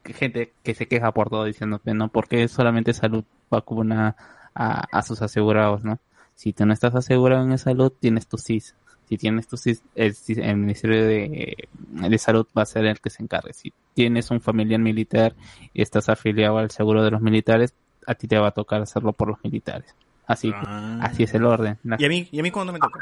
hay 0.06 0.12
gente 0.12 0.52
que 0.64 0.74
se 0.74 0.88
queja 0.88 1.12
por 1.12 1.30
todo 1.30 1.44
diciendo 1.44 1.80
no, 1.84 2.08
porque 2.08 2.48
solamente 2.48 2.92
salud 2.92 3.22
vacuna 3.48 4.16
a, 4.54 4.80
a 4.98 5.02
sus 5.02 5.22
asegurados, 5.22 5.84
¿no? 5.84 6.00
Si 6.42 6.52
tú 6.52 6.66
no 6.66 6.72
estás 6.72 6.92
asegurado 6.96 7.48
en 7.48 7.56
salud, 7.56 7.92
tienes 8.00 8.26
tu 8.26 8.36
CIS. 8.36 8.74
Si 9.08 9.16
tienes 9.16 9.46
tu 9.46 9.56
CIS, 9.56 9.80
el, 9.94 10.12
el 10.26 10.56
Ministerio 10.56 11.06
de, 11.06 11.68
de 12.08 12.18
Salud 12.18 12.48
va 12.58 12.62
a 12.62 12.66
ser 12.66 12.84
el 12.84 13.00
que 13.00 13.10
se 13.10 13.22
encargue. 13.22 13.52
Si 13.52 13.72
tienes 13.94 14.28
un 14.32 14.40
familiar 14.40 14.80
militar 14.80 15.36
y 15.72 15.82
estás 15.82 16.08
afiliado 16.08 16.58
al 16.58 16.72
seguro 16.72 17.04
de 17.04 17.12
los 17.12 17.20
militares, 17.20 17.74
a 18.08 18.16
ti 18.16 18.26
te 18.26 18.38
va 18.38 18.48
a 18.48 18.50
tocar 18.50 18.82
hacerlo 18.82 19.12
por 19.12 19.28
los 19.28 19.38
militares. 19.44 19.94
Así, 20.26 20.52
así 21.00 21.22
es 21.22 21.34
el 21.34 21.44
orden. 21.44 21.78
Ah. 21.88 21.96
¿Y 22.00 22.06
a 22.06 22.08
mí, 22.08 22.28
y 22.32 22.40
a 22.40 22.42
mí 22.42 22.50
cuándo 22.50 22.72
me 22.72 22.80
toca? 22.80 22.98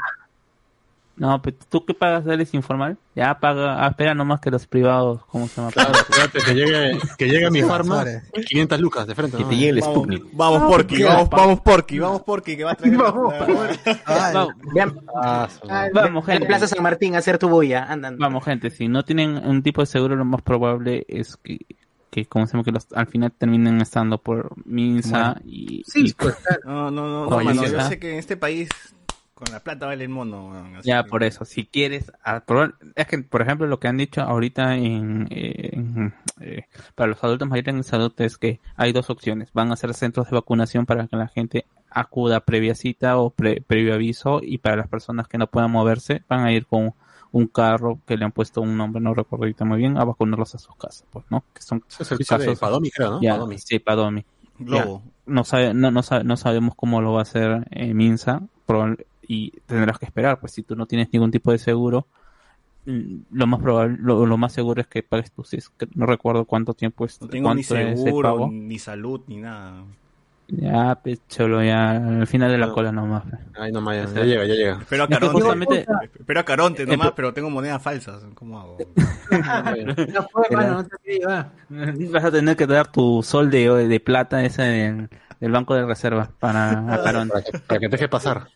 No, 1.17 1.41
pero 1.41 1.57
tú 1.69 1.85
que 1.85 1.93
pagas 1.93 2.25
eres 2.25 2.53
informal, 2.53 2.97
ya 3.15 3.39
paga, 3.39 3.85
ah, 3.85 3.89
espera 3.89 4.15
nomás 4.15 4.39
que 4.39 4.49
los 4.49 4.65
privados, 4.65 5.23
¿cómo 5.25 5.47
se 5.47 5.57
llama? 5.61 5.71
Claro, 5.71 5.91
espérate 5.93 6.39
que 6.39 6.53
llegue, 6.55 6.99
que 7.17 7.27
llegue 7.27 7.51
mi 7.51 7.61
farma, 7.61 7.95
Suárez. 7.95 8.23
500 8.47 8.79
lucas 8.79 9.07
de 9.07 9.15
frente. 9.15 9.37
Que 9.37 9.43
¿no? 9.43 9.49
te 9.49 9.55
llegue 9.55 9.69
el 9.69 9.79
Vamos, 9.81 9.95
Sputnik. 9.95 10.25
vamos 10.33 10.63
Porky, 10.63 11.03
vamos, 11.03 11.29
vamos 11.29 11.61
Porky, 11.61 11.99
vamos 11.99 12.21
Porky, 12.23 12.57
que 12.57 12.63
va 12.63 12.71
a 12.71 12.75
traer... 12.75 12.97
Vamos, 12.97 13.33
Vean, 14.73 14.95
vamos, 15.93 16.27
en 16.27 16.33
gente. 16.33 16.47
Plaza 16.47 16.67
San 16.67 16.83
Martín 16.83 17.15
a 17.15 17.19
hacer 17.19 17.37
tu 17.37 17.49
bulla, 17.49 17.83
andan. 17.85 18.17
Vamos, 18.17 18.43
gente, 18.43 18.69
si 18.69 18.87
no 18.87 19.03
tienen 19.03 19.37
un 19.37 19.61
tipo 19.63 19.81
de 19.81 19.85
seguro, 19.87 20.15
lo 20.15 20.25
más 20.25 20.41
probable 20.41 21.05
es 21.07 21.37
que, 21.37 21.59
que 22.09 22.25
como 22.25 22.45
se 22.47 22.53
llama, 22.53 22.63
que 22.63 22.71
los, 22.71 22.87
al 22.93 23.07
final 23.07 23.31
terminen 23.31 23.81
estando 23.81 24.17
por 24.17 24.53
Minsa 24.65 25.39
y... 25.45 25.83
Sí, 25.85 26.05
y- 26.07 26.13
pues, 26.13 26.35
claro. 26.35 26.61
No, 26.65 26.91
no, 26.91 27.25
no, 27.29 27.41
no, 27.43 27.53
yo 27.53 27.79
¿ah? 27.79 27.87
sé 27.89 27.99
que 27.99 28.13
en 28.13 28.19
este 28.19 28.37
país 28.37 28.69
con 29.43 29.51
la 29.51 29.59
plata 29.59 29.87
vale 29.87 30.03
el 30.03 30.09
mono. 30.09 30.53
Ya, 30.83 31.03
que- 31.03 31.09
por 31.09 31.23
eso, 31.23 31.45
si 31.45 31.65
quieres, 31.65 32.11
ah, 32.23 32.43
es 32.95 33.07
que, 33.07 33.17
por 33.19 33.41
ejemplo, 33.41 33.65
lo 33.67 33.79
que 33.79 33.87
han 33.87 33.97
dicho 33.97 34.21
ahorita 34.21 34.75
en, 34.77 35.27
eh, 35.31 35.69
en, 35.73 36.13
eh, 36.39 36.65
para 36.95 37.09
los 37.09 37.23
adultos 37.23 37.47
mayores 37.47 37.73
en 37.73 37.83
salud 37.83 38.13
es 38.17 38.37
que 38.37 38.59
hay 38.75 38.91
dos 38.93 39.09
opciones. 39.09 39.49
Van 39.53 39.71
a 39.71 39.75
ser 39.75 39.93
centros 39.95 40.29
de 40.29 40.35
vacunación 40.35 40.85
para 40.85 41.07
que 41.07 41.15
la 41.15 41.27
gente 41.27 41.65
acuda 41.89 42.39
previa 42.41 42.75
cita 42.75 43.17
o 43.17 43.31
pre- 43.31 43.61
previo 43.61 43.93
aviso 43.95 44.39
y 44.43 44.59
para 44.59 44.75
las 44.75 44.87
personas 44.87 45.27
que 45.27 45.37
no 45.37 45.47
puedan 45.47 45.71
moverse 45.71 46.23
van 46.29 46.41
a 46.45 46.51
ir 46.53 46.65
con 46.67 46.93
un 47.33 47.47
carro 47.47 47.99
que 48.05 48.17
le 48.17 48.25
han 48.25 48.31
puesto 48.31 48.61
un 48.61 48.77
nombre, 48.77 49.01
no 49.01 49.13
recuerdo 49.13 49.43
ahorita 49.45 49.65
muy 49.65 49.77
bien, 49.79 49.97
a 49.97 50.03
vacunarlos 50.03 50.53
a 50.53 50.59
sus 50.59 50.75
casas, 50.75 51.05
pues, 51.11 51.25
¿no? 51.29 51.43
Que 51.53 51.61
son 51.61 51.83
Es 51.89 51.99
el 51.99 52.05
servicio 52.25 52.51
de 52.51 52.55
Padomi, 52.57 52.91
creo, 52.91 53.11
¿no? 53.11 53.21
Ya, 53.21 53.31
Padomi. 53.33 53.57
Sí, 53.57 53.79
Padomi. 53.79 54.25
Globo. 54.59 55.01
Ya, 55.05 55.11
No, 55.33 55.43
sabe, 55.45 55.73
no, 55.73 55.91
no, 55.91 56.03
sabe- 56.03 56.23
no 56.25 56.35
sabemos 56.37 56.75
cómo 56.75 57.01
lo 57.01 57.13
va 57.13 57.19
a 57.19 57.21
hacer 57.23 57.65
eh, 57.71 57.93
Minsa 57.93 58.41
probable- 58.67 59.05
y 59.33 59.51
tendrás 59.65 59.97
que 59.99 60.05
esperar, 60.05 60.39
pues 60.39 60.51
si 60.51 60.63
tú 60.63 60.75
no 60.75 60.85
tienes 60.85 61.07
ningún 61.13 61.31
tipo 61.31 61.51
de 61.51 61.57
seguro, 61.57 62.07
mm, 62.85 63.15
lo 63.31 63.47
más 63.47 63.61
probable, 63.61 63.97
lo, 64.01 64.25
lo 64.25 64.37
más 64.37 64.51
seguro 64.51 64.81
es 64.81 64.87
que 64.87 65.03
pagues 65.03 65.31
tu 65.31 65.43
CIS. 65.43 65.69
que 65.77 65.87
No 65.95 66.05
recuerdo 66.05 66.45
cuánto 66.45 66.73
tiempo 66.73 67.05
es. 67.05 67.21
No 67.21 67.27
tengo 67.27 67.53
ni 67.53 67.63
cuánto 67.63 67.77
es 67.77 68.01
seguro, 68.03 68.49
ni 68.51 68.77
salud, 68.79 69.21
ni 69.27 69.37
nada. 69.37 69.83
Ya, 70.53 70.95
pues, 71.01 71.21
cholo, 71.29 71.63
ya 71.63 71.91
al 71.91 72.27
final 72.27 72.51
de 72.51 72.57
la 72.57 72.73
cola 72.73 72.91
nomás. 72.91 73.23
pues. 73.23 73.41
Ay, 73.57 73.71
no, 73.71 73.79
Maya, 73.79 74.05
ya 74.13 74.23
llega, 74.25 74.45
ya 74.45 74.53
llega. 74.53 74.77
Espero 74.81 75.03
a 75.03 75.05
Es 75.05 75.09
que 75.09 75.15
Caronte, 75.15 75.41
justamente- 75.41 75.85
espero 76.19 76.39
a 76.39 76.43
Caronte 76.43 76.83
Eh, 76.83 76.85
nomás, 76.87 77.07
pero- 77.07 77.15
pero 77.15 77.33
tengo 77.33 77.49
monedas 77.49 77.81
falsas. 77.81 78.21
¿Cómo 78.33 78.59
hago? 78.59 78.77
No 80.13 80.23
fue, 80.29 80.43
mano, 80.51 80.73
no 80.81 80.83
te 80.83 80.97
llevar. 81.19 81.51
Vas 81.69 82.23
a 82.25 82.31
tener 82.31 82.57
que 82.57 82.67
dar 82.67 82.91
tu 82.91 83.23
sol 83.23 83.49
de, 83.49 83.87
de 83.87 83.99
plata 84.01 84.43
ese 84.43 84.61
del, 84.63 85.09
del 85.39 85.51
banco 85.53 85.73
de 85.73 85.85
reserva 85.85 86.29
para 86.39 86.95
a 86.95 87.01
Carón. 87.01 87.29
Para 87.29 87.43
que, 87.43 87.59
para 87.59 87.79
que 87.79 87.87
te 87.87 87.91
deje 87.95 88.09
pasar. 88.09 88.47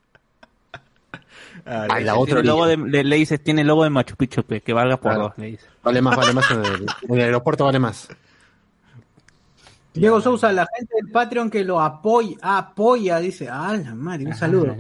Ah, 1.66 1.88
Ay, 1.90 2.04
la 2.04 2.14
Tiene 2.14 2.24
otra 2.24 2.40
el 2.42 2.46
logo 2.48 2.66
de, 2.68 2.78
le, 2.78 3.04
le 3.04 3.16
dices, 3.16 3.44
tiene 3.44 3.62
el 3.62 3.68
logo 3.68 3.84
de 3.84 3.90
Machu 3.90 4.16
Picchu, 4.16 4.44
que 4.46 4.74
valga 4.74 4.98
por 4.98 5.12
Claro. 5.14 5.28
dos, 5.30 5.38
le 5.38 5.46
dices. 5.48 5.68
Vale 5.84 6.02
más, 6.02 6.16
vale 6.16 6.34
más. 6.34 6.46
En 6.52 7.16
el, 7.16 7.22
aeropuerto 7.22 7.66
vale 7.66 7.80
más. 7.80 8.08
Diego 9.94 10.22
Sousa, 10.22 10.52
la 10.52 10.68
gente 10.78 10.94
del 11.02 11.12
Patreon 11.12 11.50
que 11.50 11.64
lo 11.64 11.80
apoya, 11.82 12.38
apoya, 12.42 13.18
dice, 13.20 13.48
ah, 13.50 13.76
la 13.76 13.96
madre, 13.96 14.26
un 14.28 14.36
saludo. 14.36 14.76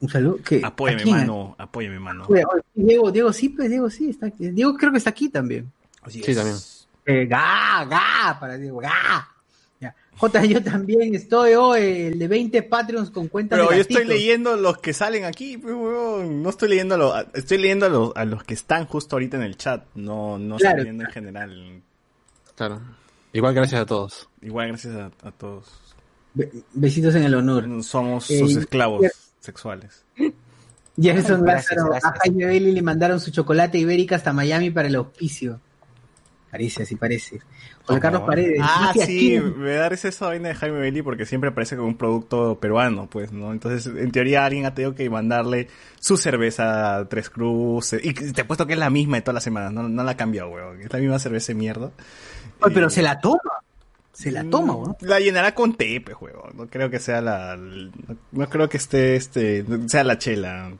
Un 0.00 0.08
saludo. 0.08 0.38
¿qué? 0.44 0.60
Apóyame, 0.64 1.00
¿A 1.00 1.04
quién? 1.04 1.16
mano. 1.16 1.54
Apóyame, 1.58 1.98
mano. 1.98 2.26
Diego, 2.74 3.10
Diego 3.10 3.32
sí, 3.32 3.48
pues 3.50 3.68
Diego 3.70 3.90
sí, 3.90 4.10
está 4.10 4.26
aquí. 4.26 4.50
Diego 4.50 4.74
creo 4.76 4.92
que 4.92 4.98
está 4.98 5.10
aquí 5.10 5.28
también. 5.28 5.70
Así 6.02 6.22
Sí, 6.22 6.30
es. 6.30 6.36
también. 6.36 6.56
Eh, 7.06 7.26
ga, 7.26 7.84
ga, 7.86 8.38
para 8.38 8.56
Diego, 8.56 8.78
ga. 8.78 9.28
J, 10.20 10.44
yo 10.44 10.62
también 10.62 11.14
estoy 11.14 11.54
hoy, 11.54 11.80
el 11.82 12.18
de 12.18 12.28
20 12.28 12.62
Patreons 12.64 13.10
con 13.10 13.28
cuentas 13.28 13.58
Pero 13.58 13.70
de 13.70 13.76
yo 13.76 13.80
estoy 13.82 14.04
leyendo 14.04 14.54
los 14.56 14.76
que 14.78 14.92
salen 14.92 15.24
aquí, 15.24 15.56
no 15.56 16.50
estoy 16.50 16.68
leyendo 16.68 16.94
a 16.96 16.98
los, 16.98 17.14
estoy 17.34 17.56
leyendo 17.58 17.86
a 17.86 17.88
los, 17.88 18.12
a 18.14 18.24
los 18.26 18.44
que 18.44 18.52
están 18.54 18.84
justo 18.86 19.16
ahorita 19.16 19.38
en 19.38 19.44
el 19.44 19.56
chat, 19.56 19.84
no, 19.94 20.38
no 20.38 20.56
Claro. 20.56 20.76
estoy 20.78 20.84
leyendo 20.84 21.04
en 21.06 21.10
general. 21.10 21.82
Claro. 22.54 22.80
Igual 23.32 23.54
gracias 23.54 23.80
a 23.80 23.86
todos. 23.86 24.28
Igual 24.42 24.68
gracias 24.68 24.94
a, 24.94 25.10
a 25.26 25.30
todos. 25.32 25.66
Be- 26.34 26.50
besitos 26.74 27.14
en 27.14 27.22
el 27.24 27.34
honor. 27.34 27.82
Somos 27.82 28.30
Eh, 28.30 28.38
sus 28.40 28.56
esclavos 28.56 29.00
Jer- 29.02 29.12
sexuales. 29.40 30.04
Gerson 31.00 31.42
Gracias, 31.44 31.76
Lázaro, 31.76 31.90
gracias. 31.92 32.12
a 32.12 32.18
Jaime 32.20 32.44
Bailey 32.44 32.72
le 32.72 32.82
mandaron 32.82 33.20
su 33.20 33.30
chocolate 33.30 33.78
ibérica 33.78 34.16
hasta 34.16 34.32
Miami 34.34 34.70
para 34.70 34.88
el 34.88 34.96
auspicio. 34.96 35.60
Parece, 36.50 36.82
así 36.82 36.96
parece. 36.96 37.38
José 37.84 38.00
Carlos 38.00 38.22
Paredes. 38.22 38.58
Ah, 38.60 38.86
Mafia 38.86 39.06
sí, 39.06 39.38
me 39.38 39.70
da 39.74 39.88
risa 39.88 40.08
esa 40.08 40.26
vaina 40.26 40.48
de 40.48 40.54
Jaime 40.56 40.80
Bailey 40.80 41.02
porque 41.02 41.24
siempre 41.24 41.50
aparece 41.50 41.76
como 41.76 41.86
un 41.88 41.96
producto 41.96 42.58
peruano, 42.58 43.08
pues, 43.08 43.30
¿no? 43.30 43.52
Entonces, 43.52 43.86
en 43.94 44.10
teoría, 44.10 44.44
alguien 44.44 44.66
ha 44.66 44.74
tenido 44.74 44.94
que 44.96 45.08
mandarle 45.08 45.68
su 46.00 46.16
cerveza 46.16 47.06
Tres 47.08 47.30
Cruces. 47.30 48.04
Y 48.04 48.12
te 48.14 48.40
apuesto 48.40 48.66
que 48.66 48.72
es 48.72 48.78
la 48.80 48.90
misma 48.90 49.16
de 49.18 49.22
todas 49.22 49.34
las 49.34 49.44
semanas, 49.44 49.72
no, 49.72 49.88
no 49.88 50.02
la 50.02 50.10
ha 50.10 50.16
cambiado, 50.16 50.48
weón. 50.50 50.80
Es 50.80 50.92
la 50.92 50.98
misma 50.98 51.18
cerveza 51.20 51.48
de 51.52 51.54
mierda. 51.54 51.92
Oye, 52.62 52.74
pero 52.74 52.88
Y- 52.88 52.90
se 52.90 53.02
la 53.02 53.20
toma. 53.20 53.38
Se 54.12 54.32
la 54.32 54.42
toma, 54.42 54.74
weón. 54.74 54.96
La 55.02 55.20
llenará 55.20 55.54
con 55.54 55.74
té, 55.76 56.00
pues, 56.00 56.16
weón. 56.20 56.56
No 56.56 56.66
creo 56.66 56.90
que 56.90 56.98
sea 56.98 57.20
la... 57.20 57.56
No, 57.56 58.16
no 58.32 58.48
creo 58.48 58.68
que 58.68 58.76
esté, 58.76 59.14
este... 59.14 59.64
Sea 59.86 60.02
la 60.02 60.18
chela. 60.18 60.72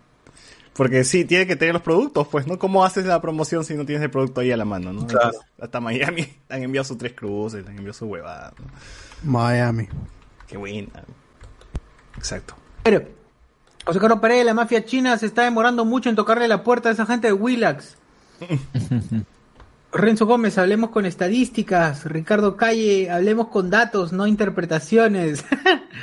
Porque 0.81 1.05
sí, 1.05 1.27
tiene 1.27 1.47
que 1.47 1.57
tener 1.57 1.75
los 1.75 1.83
productos, 1.83 2.27
pues, 2.29 2.47
¿no? 2.47 2.59
¿Cómo 2.59 2.83
haces 2.83 3.05
la 3.05 3.21
promoción 3.21 3.67
si 3.67 3.75
no 3.75 3.85
tienes 3.85 4.03
el 4.03 4.11
producto 4.11 4.41
ahí 4.41 4.51
a 4.51 4.57
la 4.57 4.65
mano, 4.65 4.95
no? 4.95 5.07
Claro. 5.07 5.27
Entonces, 5.27 5.51
hasta 5.61 5.79
Miami 5.79 6.27
han 6.49 6.63
enviado 6.63 6.87
sus 6.87 6.97
tres 6.97 7.13
cruces, 7.13 7.67
han 7.67 7.73
enviado 7.73 7.93
su 7.93 8.07
huevada, 8.07 8.55
¿no? 8.59 8.65
Miami. 9.31 9.89
Qué 10.47 10.57
buena. 10.57 11.05
Exacto. 12.17 12.55
Pero, 12.83 13.03
José 13.85 13.99
Carlos 13.99 14.21
Paredes, 14.21 14.47
la 14.47 14.55
mafia 14.55 14.83
china 14.83 15.19
se 15.19 15.27
está 15.27 15.43
demorando 15.43 15.85
mucho 15.85 16.09
en 16.09 16.17
tocarle 16.17 16.49
la 16.49 16.65
puerta 16.65 16.89
a 16.89 16.93
esa 16.93 17.05
gente 17.05 17.27
de 17.27 17.35
Willax. 17.35 17.99
Renzo 19.93 20.25
Gómez, 20.25 20.57
hablemos 20.57 20.89
con 20.89 21.05
estadísticas. 21.05 22.07
Ricardo 22.07 22.57
Calle, 22.57 23.11
hablemos 23.11 23.49
con 23.49 23.69
datos, 23.69 24.15
no 24.15 24.27
interpretaciones. 24.27 25.45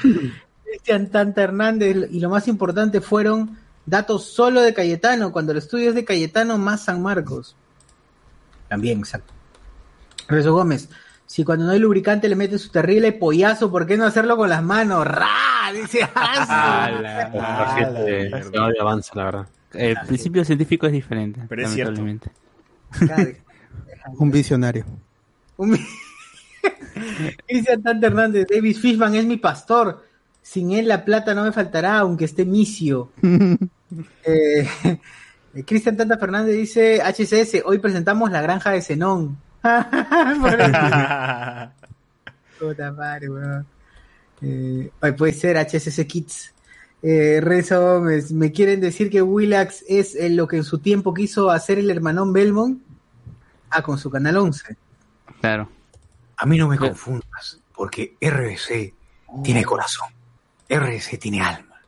Cristian 0.63 1.09
Tanta 1.09 1.41
Hernández, 1.41 2.09
y 2.11 2.19
lo 2.19 2.29
más 2.29 2.47
importante 2.47 3.01
fueron 3.01 3.57
datos 3.87 4.25
solo 4.25 4.61
de 4.61 4.75
Cayetano, 4.75 5.31
cuando 5.31 5.53
el 5.53 5.57
estudio 5.57 5.89
es 5.89 5.95
de 5.95 6.05
Cayetano 6.05 6.59
más 6.59 6.83
San 6.83 7.01
Marcos. 7.01 7.55
También, 8.67 8.99
exacto. 8.99 9.33
Renzo 10.27 10.53
Gómez, 10.53 10.89
si 11.25 11.43
cuando 11.43 11.65
no 11.65 11.71
hay 11.71 11.79
lubricante 11.79 12.29
le 12.29 12.35
mete 12.35 12.59
su 12.59 12.69
terrible 12.69 13.13
pollazo, 13.13 13.71
¿por 13.71 13.87
qué 13.87 13.97
no 13.97 14.05
hacerlo 14.05 14.37
con 14.37 14.49
las 14.49 14.61
manos? 14.61 15.07
¡Ra! 15.07 15.27
Dice, 15.73 16.07
¡ah, 16.15 16.89
avanza, 18.79 19.13
la 19.15 19.23
verdad. 19.23 19.47
El 19.73 19.97
principio 20.07 20.45
científico 20.45 20.85
es 20.85 20.93
diferente. 20.93 21.41
Pero 21.49 21.63
es 21.63 21.71
cierto. 21.71 22.01
Un 24.17 24.31
visionario. 24.31 24.85
Un- 25.57 25.77
Cristian 27.47 27.83
Tante 27.83 28.07
Hernández, 28.07 28.47
David 28.49 28.77
Fishman 28.77 29.15
es 29.15 29.25
mi 29.25 29.37
pastor. 29.37 30.05
Sin 30.41 30.71
él 30.71 30.87
la 30.87 31.03
plata 31.03 31.33
no 31.33 31.43
me 31.43 31.51
faltará, 31.51 31.99
aunque 31.99 32.25
esté 32.25 32.45
misio. 32.45 33.11
Eh, 34.23 34.67
Cristian 35.65 35.97
Tanta 35.97 36.17
Fernández 36.17 36.55
dice, 36.55 37.01
HCS, 37.01 37.63
hoy 37.65 37.79
presentamos 37.79 38.31
la 38.31 38.41
granja 38.41 38.71
de 38.71 38.81
Zenón. 38.81 39.37
Puta 42.59 42.91
madre, 42.91 43.29
weón. 43.29 43.65
Eh, 44.41 44.91
puede 45.17 45.33
ser 45.33 45.57
HCC 45.57 46.05
Kids. 46.07 46.53
Eh, 47.01 47.41
Gómez, 47.69 48.31
¿me 48.31 48.51
quieren 48.51 48.81
decir 48.81 49.09
que 49.09 49.21
Willax 49.21 49.83
es 49.87 50.15
eh, 50.15 50.29
lo 50.29 50.47
que 50.47 50.57
en 50.57 50.63
su 50.63 50.79
tiempo 50.79 51.13
quiso 51.13 51.49
hacer 51.51 51.77
el 51.79 51.89
hermanón 51.89 52.33
Belmont? 52.33 52.81
Ah, 53.69 53.81
con 53.81 53.97
su 53.97 54.09
canal 54.09 54.37
11. 54.37 54.75
Claro. 55.41 55.69
A 56.37 56.45
mí 56.45 56.57
no 56.57 56.67
me 56.67 56.77
confundas, 56.77 57.59
porque 57.75 58.15
RBC 58.21 58.93
tiene 59.43 59.63
corazón. 59.63 60.09
RBC 60.69 61.17
tiene 61.19 61.41
alma. 61.41 61.81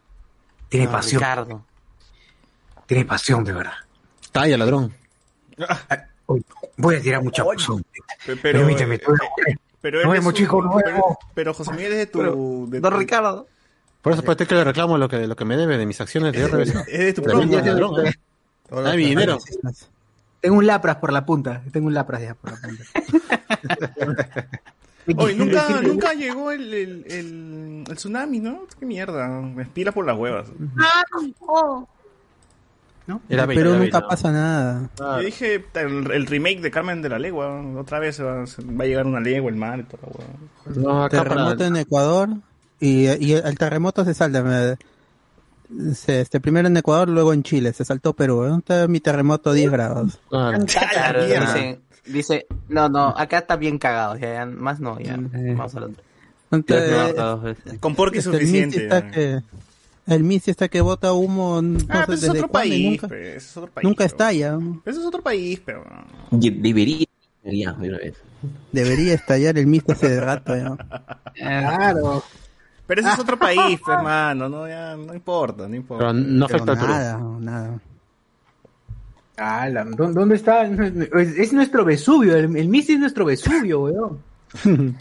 Tiene 0.69 0.87
Ah, 0.87 0.91
pasión. 0.91 1.21
Ricardo. 1.21 1.65
Tiene 2.89 3.05
pasión, 3.05 3.43
de 3.43 3.53
verdad. 3.53 3.73
Talla, 4.31 4.57
ladrón. 4.57 4.91
Oye, 6.25 6.43
voy 6.75 6.95
a 6.95 7.01
tirar 7.01 7.23
mucha 7.23 7.45
pasión. 7.45 7.85
Pero, 8.25 8.41
Permíteme, 8.41 8.95
eh, 8.95 8.99
tú- 8.99 9.13
pero 9.79 10.09
vemos, 10.09 10.25
un- 10.25 10.33
chicos, 10.33 10.65
nos 10.65 10.81
pero-. 10.81 11.17
Pero 11.35 11.53
José 11.53 11.71
Miguel 11.73 11.91
es 11.93 11.97
de 11.99 12.05
tu... 12.07 12.67
de 12.67 12.79
Don 12.79 12.91
tu- 12.93 12.97
Ricardo. 12.99 13.47
Por 14.01 14.13
eso, 14.13 14.23
pues, 14.23 14.37
que 14.37 14.55
le 14.55 14.63
reclamo 14.63 14.97
lo 14.97 15.07
que, 15.07 15.27
lo 15.27 15.35
que 15.35 15.45
me 15.45 15.55
debe 15.55 15.77
de 15.77 15.85
mis 15.85 16.01
acciones 16.01 16.33
de 16.33 16.47
RBC. 16.47 16.87
Es 16.87 16.99
de 16.99 17.13
tu 17.13 17.21
programa. 17.21 17.61
ladrón, 17.61 18.07
¿eh? 18.07 18.13
Ah, 18.71 18.93
mi 18.95 19.05
dinero. 19.05 19.37
Tengo 20.41 20.55
un 20.57 20.65
lapras 20.65 20.95
por 20.95 21.13
la 21.13 21.23
punta. 21.25 21.61
Tengo 21.71 21.85
un 21.87 21.93
lapras 21.93 22.23
ya 22.23 22.33
por 22.33 22.51
la 22.53 22.57
punta. 22.57 22.83
Oye, 25.17 25.35
nunca, 25.35 25.69
nunca 25.81 26.13
llegó 26.13 26.49
el, 26.51 26.73
el, 26.73 27.05
el, 27.07 27.83
el 27.87 27.95
tsunami, 27.95 28.39
¿no? 28.39 28.65
Qué 28.79 28.85
mierda, 28.85 29.27
me 29.27 29.61
espira 29.63 29.91
por 29.91 30.05
las 30.05 30.17
huevas. 30.17 30.47
¿No? 33.09 33.21
Era 33.27 33.41
En 33.43 33.49
bello, 33.49 33.59
Perú 33.61 33.69
era 33.71 33.79
nunca 33.79 34.07
pasa 34.07 34.31
nada. 34.31 34.89
Yo 34.99 35.17
dije, 35.17 35.65
el, 35.73 36.11
el 36.11 36.27
remake 36.27 36.61
de 36.61 36.69
Carmen 36.69 37.01
de 37.01 37.09
la 37.09 37.17
Legua, 37.17 37.59
otra 37.75 37.97
vez 37.97 38.21
va, 38.21 38.43
a 38.43 38.85
llegar 38.85 39.07
una 39.07 39.19
legua, 39.19 39.49
el 39.49 39.55
mar 39.55 39.79
y 39.79 39.83
toda 39.83 40.03
la. 40.67 40.79
No, 40.79 41.09
Terremoto 41.09 41.55
para... 41.57 41.67
en 41.67 41.75
Ecuador 41.77 42.29
y, 42.79 43.07
y 43.25 43.33
el 43.33 43.57
terremoto 43.57 44.05
se 44.05 44.13
salta. 44.13 44.43
me- 44.43 44.77
se- 45.95 46.21
este, 46.21 46.39
primero 46.39 46.67
en 46.67 46.77
Ecuador, 46.77 47.09
luego 47.09 47.33
en 47.33 47.41
Chile. 47.41 47.73
Se 47.73 47.83
saltó 47.83 48.13
Perú. 48.13 48.45
¿eh? 48.45 48.55
Está 48.59 48.87
mi 48.87 48.99
terremoto 48.99 49.53
10 49.53 49.71
grados. 49.71 50.19
Ah, 50.31 50.55
dice, 50.59 51.79
dice, 52.05 52.47
no, 52.67 52.89
no, 52.89 53.07
acá 53.17 53.39
está 53.39 53.55
bien 53.55 53.79
cagado, 53.79 54.17
ya, 54.17 54.33
ya, 54.33 54.45
más 54.45 54.79
no, 54.79 54.99
ya, 54.99 55.17
vamos 55.17 55.73
a 55.75 55.79
lo 55.79 55.85
otro. 55.87 56.03
Entonces, 56.51 57.15
dos 57.15 57.41
veces. 57.43 57.79
Con 57.79 57.95
porque 57.95 58.19
es 58.19 58.25
este, 58.27 58.37
suficiente. 58.37 58.87
que 59.11 59.41
el 60.09 60.23
Misi 60.23 60.51
está 60.51 60.67
que 60.67 60.81
bota 60.81 61.13
humo 61.13 61.61
no 61.61 61.79
Ah, 61.89 61.99
sé 62.01 62.03
pero 62.05 62.13
ese 62.13 62.25
es 62.25 62.29
otro 62.31 62.47
país, 62.49 63.01
nunca, 63.01 63.15
ese 63.15 63.35
es 63.37 63.57
otro 63.57 63.71
país. 63.71 63.83
nunca 63.83 63.97
pero- 63.97 64.07
estalla. 64.07 64.57
Pero 64.57 64.81
Ese 64.85 64.99
es 64.99 65.05
otro 65.05 65.21
país, 65.21 65.61
pero... 65.65 65.83
Debería, 66.31 67.05
debería, 68.71 69.13
estallar 69.13 69.57
el 69.57 69.67
Misi 69.67 69.91
hace 69.91 70.19
rato 70.19 70.55
ya. 70.55 70.77
Claro. 71.35 72.23
Pero 72.87 73.01
ese 73.01 73.09
es 73.11 73.19
otro 73.19 73.37
país, 73.37 73.79
hermano, 73.87 74.49
no, 74.49 74.67
ya, 74.67 74.95
no 74.95 75.13
importa, 75.13 75.67
no 75.67 75.75
importa. 75.75 76.05
Pero 76.07 76.13
no 76.13 76.47
Pero 76.47 76.55
afecta 76.63 76.71
al 76.71 76.77
Perú. 76.79 76.89
nada, 76.91 77.19
nada. 77.39 77.79
Ah, 79.37 79.69
la- 79.69 79.85
¿dó- 79.85 80.11
¿Dónde 80.11 80.35
está? 80.35 80.63
Es, 80.65 81.37
es 81.37 81.53
nuestro 81.53 81.85
Vesubio. 81.85 82.35
El, 82.35 82.55
el 82.57 82.75
es 82.75 82.89
nuestro 82.99 83.25
Vesubio, 83.25 83.81
weón. 83.81 84.19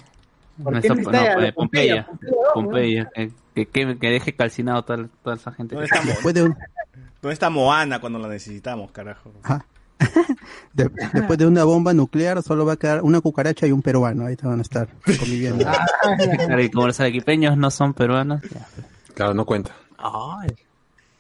¿Por 0.63 0.73
No, 0.75 0.81
qué 0.81 0.89
no 0.89 0.95
no, 0.97 1.01
está 1.01 1.47
eh, 1.49 1.53
Pompeya. 1.53 2.07
Pompeya, 2.07 2.09
weón. 2.31 2.45
Pompeya. 2.55 3.11
eh, 3.17 3.31
Que, 3.67 3.67
que, 3.87 3.99
que 3.99 4.11
deje 4.11 4.33
calcinado 4.35 4.83
toda, 4.85 5.09
toda 5.23 5.37
esa 5.37 5.53
gente. 5.53 5.75
¿Dónde 5.75 5.87
está, 5.87 6.01
Mo- 6.03 6.07
Después 6.13 6.35
de, 6.35 6.43
un- 6.45 6.57
¿Dónde 7.23 7.33
está 7.33 7.51
Moana 7.51 8.01
cuando 8.01 8.19
la 8.19 8.29
necesitamos, 8.29 8.91
carajo? 8.93 9.33
de- 10.73 10.91
después 11.13 11.39
de 11.39 11.47
una 11.47 11.65
bomba 11.65 11.93
nuclear 11.93 12.43
solo 12.43 12.65
va 12.65 12.75
a 12.75 12.77
quedar 12.77 13.03
una 13.03 13.21
cucaracha 13.21 13.67
y 13.67 13.73
un 13.73 13.83
peruano. 13.83 14.27
Ahí 14.27 14.37
te 14.37 14.47
van 14.47 14.59
a 14.61 14.63
estar 14.63 14.89
conviviendo. 15.05 15.65
Claro, 16.47 16.63
y 16.63 16.71
como 16.71 16.87
los 16.87 17.01
arequipeños 17.01 17.57
no 17.57 17.71
son 17.71 17.93
peruanos, 17.95 18.41
ya. 18.43 18.67
Claro, 19.15 19.35
no 19.35 19.45
cuenta. 19.45 19.73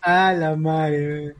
Ah, 0.02 0.32
la 0.32 0.54
madre. 0.56 1.34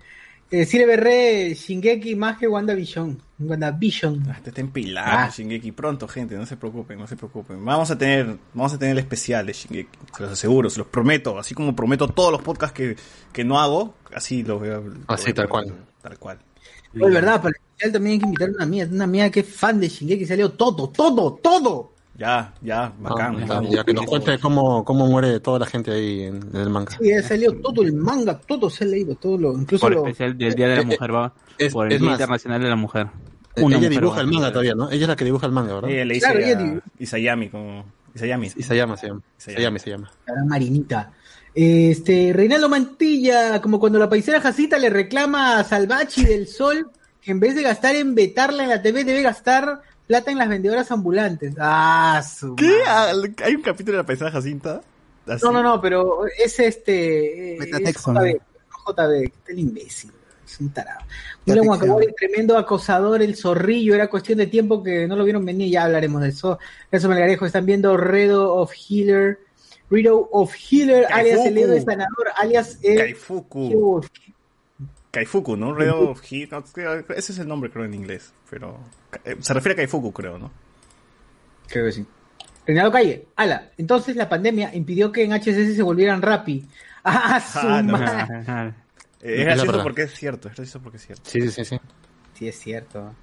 Eh, 0.51 0.66
Cire 0.66 0.86
Berré, 0.86 1.55
Shingeki 1.55 2.16
más 2.16 2.38
que 2.38 2.49
WandaVision. 2.49 3.20
WandaVision. 3.39 4.24
Ah, 4.30 4.41
Te 4.43 4.51
está 4.51 4.61
empilando 4.61 5.11
Ah. 5.12 5.30
Shingeki 5.34 5.72
pronto, 5.72 6.09
gente, 6.09 6.34
no 6.36 6.47
se 6.47 6.57
preocupen, 6.57 6.99
no 6.99 7.07
se 7.07 7.16
preocupen. 7.16 7.64
Vamos 7.64 7.91
a 7.91 7.97
tener, 7.99 8.36
vamos 8.55 8.72
a 8.74 8.78
tener 8.78 8.93
el 8.93 8.99
especial 8.99 9.47
de 9.47 9.53
Shingeki, 9.53 9.99
se 10.16 10.22
los 10.22 10.32
aseguro, 10.32 10.70
se 10.70 10.78
los 10.78 10.89
prometo, 10.89 11.39
así 11.39 11.55
como 11.55 11.74
prometo 11.76 12.09
todos 12.09 12.32
los 12.32 12.43
podcasts 12.43 12.74
que, 12.76 12.97
que 13.32 13.45
no 13.45 13.61
hago, 13.61 13.95
así 14.14 14.43
los 14.43 14.59
voy 14.61 14.70
a 14.70 14.80
Así, 15.09 15.32
tal 15.32 15.49
cual. 15.49 15.74
Tal 16.03 16.18
cual. 16.18 16.39
Es 16.95 17.01
verdad, 17.01 17.36
para 17.43 17.51
el 17.51 17.57
especial 17.57 17.93
también 17.93 18.12
hay 18.14 18.18
que 18.18 18.24
invitar 18.26 18.49
a 18.49 18.53
una 18.53 18.66
mía, 18.66 18.89
una 18.91 19.07
mía 19.07 19.30
que 19.30 19.41
es 19.41 19.49
fan 19.49 19.78
de 19.80 19.89
Shingeki, 19.89 20.26
salió 20.26 20.53
todo, 20.53 20.89
todo, 20.91 21.34
todo. 21.34 21.93
Ya, 22.19 22.53
ya, 22.62 22.93
bacán. 22.99 23.47
Ah, 23.49 23.62
ya, 23.71 23.85
que 23.85 23.93
nos 23.95 24.05
cuente 24.07 24.39
cómo, 24.41 24.85
cómo 24.85 25.07
muere 25.07 25.39
toda 25.39 25.61
la 25.61 25.66
gente 25.66 25.93
ahí 25.93 26.23
en, 26.25 26.43
en 26.53 26.57
el 26.61 26.69
manga. 26.69 26.91
Sí, 27.01 27.09
ya 27.11 27.23
salió 27.23 27.53
todo 27.61 27.83
el 27.83 27.93
manga, 27.93 28.37
todo 28.41 28.69
se 28.69 28.83
ha 28.83 28.87
leído, 28.89 29.14
todo 29.14 29.39
lo, 29.39 29.53
incluso 29.53 29.83
Por 29.87 29.93
lo... 29.95 30.01
especial 30.05 30.37
del 30.37 30.55
Día 30.55 30.66
de 30.69 30.77
la 30.79 30.83
Mujer, 30.83 31.14
va. 31.14 31.33
Es- 31.57 31.73
por 31.73 31.87
el 31.87 31.93
es 31.93 32.01
Día 32.01 32.11
más, 32.11 32.19
Internacional 32.19 32.61
de 32.62 32.69
la 32.69 32.77
Mujer. 32.77 33.07
Eh, 33.55 33.62
Una 33.62 33.77
Ella 33.77 33.87
mujer 33.89 34.01
dibuja 34.01 34.16
va. 34.16 34.21
el 34.23 34.27
manga 34.29 34.49
todavía, 34.51 34.75
¿no? 34.75 34.91
Ella 34.91 35.03
es 35.03 35.09
la 35.09 35.16
que 35.16 35.25
dibuja 35.25 35.47
el 35.47 35.53
manga, 35.53 35.75
¿verdad? 35.75 35.91
Ella 35.91 36.05
le 36.05 36.14
dice 36.14 36.27
Claro, 36.27 36.39
a 36.41 36.43
ella 36.49 36.59
dibu- 36.59 36.83
Isayami, 36.99 37.49
como 37.51 37.85
Isayami. 38.14 38.47
Isayama 38.57 38.97
se 38.97 39.07
llama. 39.07 39.23
Isayama 39.39 39.79
se 39.79 39.91
llama. 39.91 40.11
La 40.27 40.45
Marinita. 40.45 41.12
Este, 41.55 42.33
Reinaldo 42.35 42.69
Mantilla, 42.69 43.61
como 43.61 43.79
cuando 43.81 43.99
la 43.99 44.09
paisera 44.09 44.41
Jacita 44.41 44.77
le 44.79 44.91
reclama 44.91 45.59
a 45.61 45.64
Salvachi 45.64 46.25
del 46.25 46.47
Sol 46.49 46.91
que 47.21 47.31
en 47.33 47.41
vez 47.41 47.55
de 47.55 47.62
gastar 47.62 47.95
en 47.97 48.14
vetarla 48.14 48.62
en 48.64 48.69
la 48.71 48.83
TV 48.83 49.05
debe 49.05 49.23
gastar 49.23 49.83
plata 50.09 50.33
en 50.33 50.39
las 50.39 50.49
vendedoras 50.49 50.91
ambulantes. 50.91 51.55
Ah, 51.61 52.21
su 52.29 52.57
¿Qué? 52.57 52.65
madre. 52.85 53.35
Ah, 53.39 53.45
¿Hay 53.45 53.55
un 53.55 53.63
capítulo 53.63 53.99
de 53.99 54.03
la 54.03 54.07
paisaje 54.07 54.33
Jacinta? 54.33 54.81
Así. 55.27 55.45
No, 55.45 55.53
no, 55.53 55.63
no, 55.63 55.81
pero 55.81 56.27
es 56.27 56.59
este. 56.59 57.55
eh, 57.55 57.59
Metatexto, 57.59 58.11
es 58.11 58.15
¿no? 58.17 58.21
JB, 58.23 58.35
no 58.35 58.93
JB, 58.93 59.25
está 59.25 59.53
el 59.53 59.59
imbécil. 59.59 60.11
Es 60.45 60.61
un 60.61 60.71
tarado. 60.71 61.01
Creo. 61.45 61.99
tremendo 62.17 62.57
acosador, 62.57 63.21
el 63.21 63.37
zorrillo, 63.37 63.95
era 63.95 64.09
cuestión 64.09 64.39
de 64.39 64.47
tiempo 64.47 64.83
que 64.83 65.07
no 65.07 65.15
lo 65.15 65.25
vieron 65.25 65.45
venir, 65.45 65.71
ya 65.71 65.85
hablaremos 65.85 66.23
de 66.23 66.31
eso. 66.31 66.59
Eso 66.91 67.09
Melgarejo, 67.09 67.45
están 67.45 67.67
viendo 67.67 67.97
Redo 67.99 68.55
of 68.55 68.73
Healer, 68.73 69.39
Redo 69.91 70.29
of 70.33 70.55
Healer, 70.55 71.05
Kaifuku. 71.07 71.19
alias 71.19 71.47
el 71.47 71.59
Edo 71.59 71.73
de 71.73 71.81
Sanador, 71.83 72.29
alias 72.37 72.79
el 72.83 72.97
Kaifuku. 72.99 74.01
Kaifuku, 75.19 75.57
¿no? 75.57 75.75
Red 75.75 75.91
of 75.93 76.21
Heat. 76.23 76.51
no, 76.51 76.64
ese 77.14 77.33
es 77.33 77.39
el 77.39 77.49
nombre, 77.49 77.71
creo, 77.71 77.85
en 77.85 77.95
inglés. 77.95 78.33
Pero 78.51 78.79
eh, 79.25 79.37
se 79.41 79.53
refiere 79.55 79.75
a 79.75 79.77
Kaifuku, 79.77 80.12
creo, 80.12 80.39
¿no? 80.39 80.51
Creo 81.69 81.87
que 81.87 81.93
sí. 81.93 82.07
Reinaldo 82.66 82.93
Calle, 82.93 83.27
ala, 83.37 83.71
entonces 83.79 84.14
la 84.16 84.29
pandemia 84.29 84.75
impidió 84.75 85.11
que 85.11 85.25
en 85.25 85.33
HCS 85.33 85.75
se 85.77 85.83
volvieran 85.83 86.23
Rappi. 86.23 86.64
Ah, 87.05 87.41
su 87.41 87.59
Ah, 87.66 87.83
no. 87.83 87.93
madre. 87.99 88.75
Eh, 89.21 89.41
Es 89.41 89.45
gracioso 89.47 89.83
porque 89.83 90.03
es 90.03 90.14
cierto, 90.14 90.49
es 90.49 90.55
gracioso 90.55 90.81
porque 90.81 90.97
es 90.99 91.07
cierto. 91.07 91.23
Sí, 91.29 91.41
sí, 91.43 91.51
sí, 91.51 91.64
sí. 91.64 91.81
Sí, 92.35 92.47
es 92.49 92.57
cierto. 92.61 93.14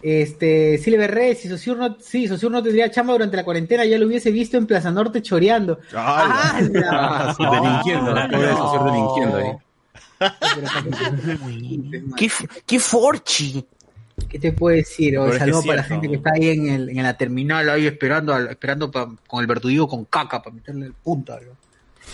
Este, 0.00 0.78
Silve 0.78 0.98
Berré, 0.98 1.34
si 1.34 1.48
Sosur 1.48 1.76
no, 1.78 1.96
sí, 2.00 2.28
Sosur 2.28 2.50
no 2.52 2.62
tendría 2.62 2.90
chamba 2.92 3.12
durante 3.14 3.36
la 3.36 3.44
cuarentena, 3.44 3.84
ya 3.84 3.98
lo 3.98 4.06
hubiese 4.06 4.30
visto 4.30 4.56
en 4.56 4.66
Plaza 4.66 4.90
Norte 4.92 5.20
choreando. 5.22 5.78
Ah, 5.96 7.34
sí, 7.36 7.44
delinquiendo, 7.44 8.12
pobre 8.12 9.48
ahí. 9.48 9.52
¿Qué, 12.16 12.30
qué 12.66 12.80
forchi? 12.80 13.64
¿Qué 14.28 14.38
te 14.38 14.52
puedo 14.52 14.76
decir? 14.76 15.18
Hoy 15.18 15.38
saludo 15.38 15.62
para 15.62 15.76
la 15.76 15.82
gente 15.84 16.08
que 16.08 16.16
está 16.16 16.30
ahí 16.34 16.48
en, 16.50 16.68
el, 16.68 16.88
en 16.90 17.02
la 17.02 17.16
terminal, 17.16 17.68
ahí 17.70 17.86
esperando, 17.86 18.36
esperando 18.48 18.90
pa- 18.90 19.10
con 19.26 19.40
el 19.40 19.46
verdugo 19.46 19.88
con 19.88 20.04
caca 20.04 20.42
para 20.42 20.54
meterle 20.54 20.86
el 20.86 20.92
punto. 20.92 21.36
¿no? 21.40 21.62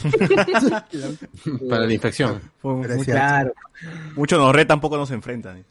Para 1.69 1.87
la 1.87 1.87
fue- 2.59 2.83
Gracias. 2.83 3.07
Claro. 3.07 3.53
Muchos 4.17 4.39
nos 4.39 4.55
re 4.55 4.65
tampoco 4.65 4.97
nos 4.97 5.11
enfrentan. 5.11 5.65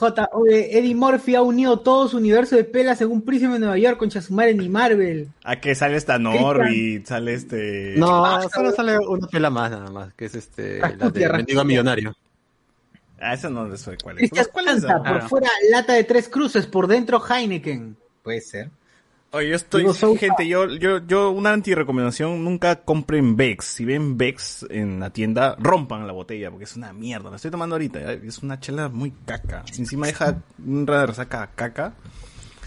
J, 0.00 0.30
oye, 0.32 0.78
Eddie 0.78 0.94
Murphy 0.94 1.34
ha 1.34 1.42
unido 1.42 1.80
todo 1.80 2.08
su 2.08 2.16
universo 2.16 2.56
de 2.56 2.64
pelas 2.64 2.96
según 2.96 3.20
Prisma 3.20 3.52
de 3.52 3.58
Nueva 3.58 3.76
York 3.76 3.98
con 3.98 4.08
Chasumare 4.08 4.54
ni 4.54 4.66
Marvel. 4.70 5.28
¿A 5.44 5.60
qué 5.60 5.74
sale 5.74 5.98
esta 5.98 6.18
Norbit? 6.18 7.04
Sale 7.04 7.34
este. 7.34 7.96
No, 7.98 8.40
solo 8.48 8.72
sale 8.72 8.96
una 8.98 9.26
pela 9.26 9.50
más 9.50 9.70
nada 9.70 9.90
más, 9.90 10.14
que 10.14 10.24
es 10.24 10.34
este, 10.34 10.78
la 10.78 11.10
de. 11.10 11.28
Mendigo 11.28 11.64
Millonario. 11.64 12.14
Ah, 13.20 13.34
esa 13.34 13.50
no 13.50 13.76
sé 13.76 13.98
cuál 14.02 14.16
es. 14.16 14.30
Cristian 14.30 14.46
¿Cuál 14.50 14.68
es 14.68 14.84
por 14.84 15.28
fuera 15.28 15.50
lata 15.70 15.92
de 15.92 16.04
tres 16.04 16.30
cruces, 16.30 16.64
por 16.64 16.86
dentro 16.86 17.22
Heineken. 17.22 17.94
Puede 18.22 18.40
ser. 18.40 18.70
Oye, 19.32 19.50
yo 19.50 19.54
estoy, 19.54 19.86
gente, 20.18 20.48
yo, 20.48 20.66
yo, 20.66 21.06
yo, 21.06 21.30
una 21.30 21.52
anti-recomendación, 21.52 22.42
nunca 22.42 22.82
compren 22.82 23.36
Vex. 23.36 23.64
Si 23.64 23.84
ven 23.84 24.18
Vex 24.18 24.66
en 24.68 24.98
la 24.98 25.10
tienda, 25.10 25.54
rompan 25.56 26.04
la 26.08 26.12
botella, 26.12 26.50
porque 26.50 26.64
es 26.64 26.74
una 26.74 26.92
mierda. 26.92 27.30
La 27.30 27.36
estoy 27.36 27.52
tomando 27.52 27.76
ahorita, 27.76 28.12
¿eh? 28.12 28.20
es 28.24 28.38
una 28.42 28.58
chela 28.58 28.88
muy 28.88 29.12
caca. 29.12 29.62
Si 29.70 29.82
encima 29.82 30.08
deja 30.08 30.42
un 30.66 30.84
de 30.84 31.06
resaca 31.06 31.48
caca, 31.54 31.94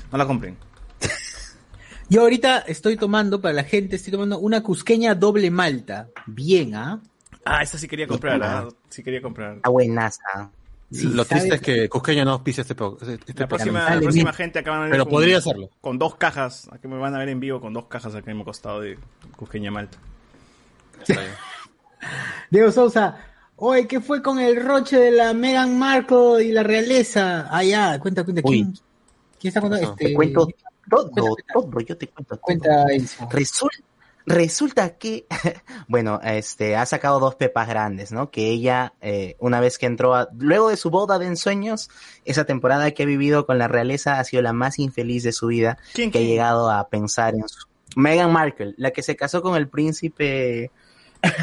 no 0.09 0.18
la 0.18 0.26
compren. 0.26 0.55
Yo 2.09 2.22
ahorita 2.22 2.59
estoy 2.59 2.95
tomando, 2.95 3.41
para 3.41 3.53
la 3.53 3.66
gente, 3.66 3.97
estoy 3.97 4.14
tomando 4.14 4.39
una 4.39 4.64
cusqueña 4.64 5.16
doble 5.16 5.51
malta. 5.51 6.07
Bien, 6.28 6.76
¿ah? 6.76 7.01
Ah, 7.43 7.61
esa 7.61 7.78
sí 7.78 7.89
quería 7.89 8.07
comprar, 8.07 8.41
ah, 8.41 8.70
sí 8.88 9.03
quería 9.03 9.22
comprar. 9.22 9.57
Está 9.57 9.70
buenaza. 9.70 10.49
Sí, 10.94 11.08
Lo 11.08 11.26
triste 11.26 11.56
es 11.56 11.62
que 11.62 11.89
Cusqueña 11.89 12.24
no 12.24 12.32
auspicia 12.32 12.62
este, 12.62 12.76
po- 12.76 12.98
este 13.02 13.34
La 13.41 13.48
próxima, 13.48 13.89
la 13.96 14.00
próxima 14.02 14.32
gente 14.34 14.60
acá 14.60 14.72
van 14.72 14.80
a 14.80 14.84
ver 14.84 14.91
Pero 14.91 15.04
con- 15.06 15.12
podría 15.14 15.38
hacerlo. 15.39 15.70
Con 15.82 15.98
dos 15.98 16.16
cajas, 16.16 16.70
aquí 16.72 16.88
me 16.88 16.98
van 16.98 17.16
a 17.16 17.20
ver 17.20 17.30
en 17.30 17.39
vivo 17.39 17.60
con 17.60 17.74
dos 17.74 17.86
cajas 17.88 18.14
acá 18.16 18.30
en 18.32 18.38
mi 18.38 18.44
costado 18.44 18.82
de 18.82 18.98
Cusqueña 19.36 19.72
Malta. 19.72 19.98
Diego 22.50 22.72
Sousa, 22.72 23.18
Oye, 23.56 23.88
¿qué 23.88 24.02
fue 24.02 24.22
con 24.22 24.39
el 24.39 24.62
roche 24.64 24.98
de 24.98 25.12
la 25.12 25.34
Meghan 25.34 25.78
Markle 25.78 26.44
y 26.44 26.52
la 26.52 26.64
realeza? 26.64 27.48
Ah, 27.50 27.64
ya, 27.64 28.00
cuenta, 28.00 28.24
cuenta. 28.24 28.41
¿Quién, 28.41 28.68
Uy. 28.68 28.80
¿quién 29.39 29.50
está 29.50 29.62
contando? 29.62 29.94
Te 29.96 30.06
Este, 30.06 30.16
cuento 30.16 30.48
todo, 30.89 31.12
cuenta, 31.12 31.44
todo, 31.54 31.80
yo 31.82 31.98
te 31.98 32.08
cuento 32.08 32.36
todo. 32.36 32.41
Cuenta 32.41 32.86
eso. 32.91 33.28
Resulta, 33.32 33.78
resulta 34.26 34.97
que, 34.97 35.26
bueno, 35.88 36.19
este, 36.24 36.76
ha 36.76 36.86
sacado 36.86 37.19
dos 37.19 37.36
pepas 37.36 37.67
grandes, 37.67 38.11
¿no? 38.11 38.32
Que 38.32 38.47
ella, 38.47 38.93
eh, 39.01 39.36
una 39.39 39.59
vez 39.59 39.78
que 39.78 39.86
entró 39.86 40.15
a, 40.15 40.30
luego 40.38 40.69
de 40.69 40.78
su 40.78 40.89
boda 40.89 41.19
de 41.19 41.28
ensueños, 41.28 41.89
esa 42.26 42.45
temporada 42.45 42.91
que 42.91 43.03
ha 43.03 43.05
vivido 43.05 43.45
con 43.45 43.57
la 43.57 43.67
realeza 43.67 44.19
ha 44.19 44.24
sido 44.24 44.41
la 44.41 44.53
más 44.53 44.80
infeliz 44.80 45.24
de 45.24 45.32
su 45.32 45.47
vida, 45.47 45.78
¿Quién, 45.93 46.11
que 46.11 46.19
ha 46.19 46.21
llegado 46.21 46.69
a 46.69 46.88
pensar 46.89 47.36
en 47.36 47.47
su, 47.47 47.67
Meghan 47.95 48.32
Markle, 48.32 48.74
la 48.78 48.91
que 48.91 49.03
se 49.03 49.15
casó 49.15 49.41
con 49.41 49.55
el 49.55 49.67
príncipe 49.67 50.71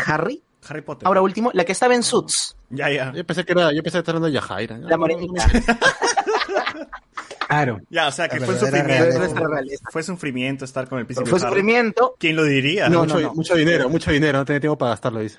Harry, 0.07 0.43
Harry 0.68 0.83
Potter. 0.83 1.07
ahora 1.07 1.22
último, 1.22 1.51
la 1.55 1.64
que 1.64 1.72
estaba 1.72 1.95
en 1.95 2.03
Suits, 2.03 2.57
Ya, 2.70 2.91
ya. 2.91 3.12
Yo 3.12 3.24
pensé 3.24 3.45
que 3.45 3.53
era, 3.53 3.72
yo 3.72 3.83
pensé 3.83 3.97
que 3.97 4.01
estaba 4.01 4.18
hablando 4.18 4.26
de 4.26 4.33
Yajaira. 4.33 4.78
la 4.78 4.97
morenita. 4.97 5.47
Claro. 7.51 7.81
Ya, 7.91 8.07
o 8.07 8.13
sea, 8.13 8.29
que 8.29 8.39
fue 8.39 8.57
sufrimiento. 8.57 9.81
Fue 9.91 10.03
sufrimiento 10.05 10.65
estar 10.65 10.89
con 10.89 11.01
el 11.01 11.07
príncipe 11.07 11.29
Fue 11.29 11.41
Harry. 11.41 11.49
sufrimiento, 11.49 12.15
¿Quién 12.17 12.37
lo 12.37 12.45
diría? 12.45 12.89
No, 12.89 13.01
mucho, 13.01 13.19
no. 13.19 13.35
mucho 13.35 13.57
dinero, 13.57 13.89
mucho 13.89 14.13
dinero, 14.13 14.39
no 14.39 14.45
tenía 14.45 14.61
tiempo 14.61 14.79
para 14.79 14.91
gastarlo, 14.91 15.19
dice. 15.19 15.39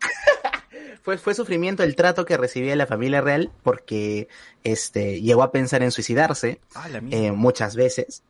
fue, 1.02 1.16
fue 1.16 1.34
sufrimiento 1.34 1.82
el 1.82 1.96
trato 1.96 2.26
que 2.26 2.36
recibía 2.36 2.76
la 2.76 2.86
familia 2.86 3.22
real 3.22 3.50
porque 3.62 4.28
este, 4.64 5.22
llegó 5.22 5.42
a 5.42 5.50
pensar 5.50 5.82
en 5.82 5.92
suicidarse 5.92 6.60
Ah, 6.74 6.88
eh, 7.10 7.32
muchas 7.32 7.74
veces 7.74 8.22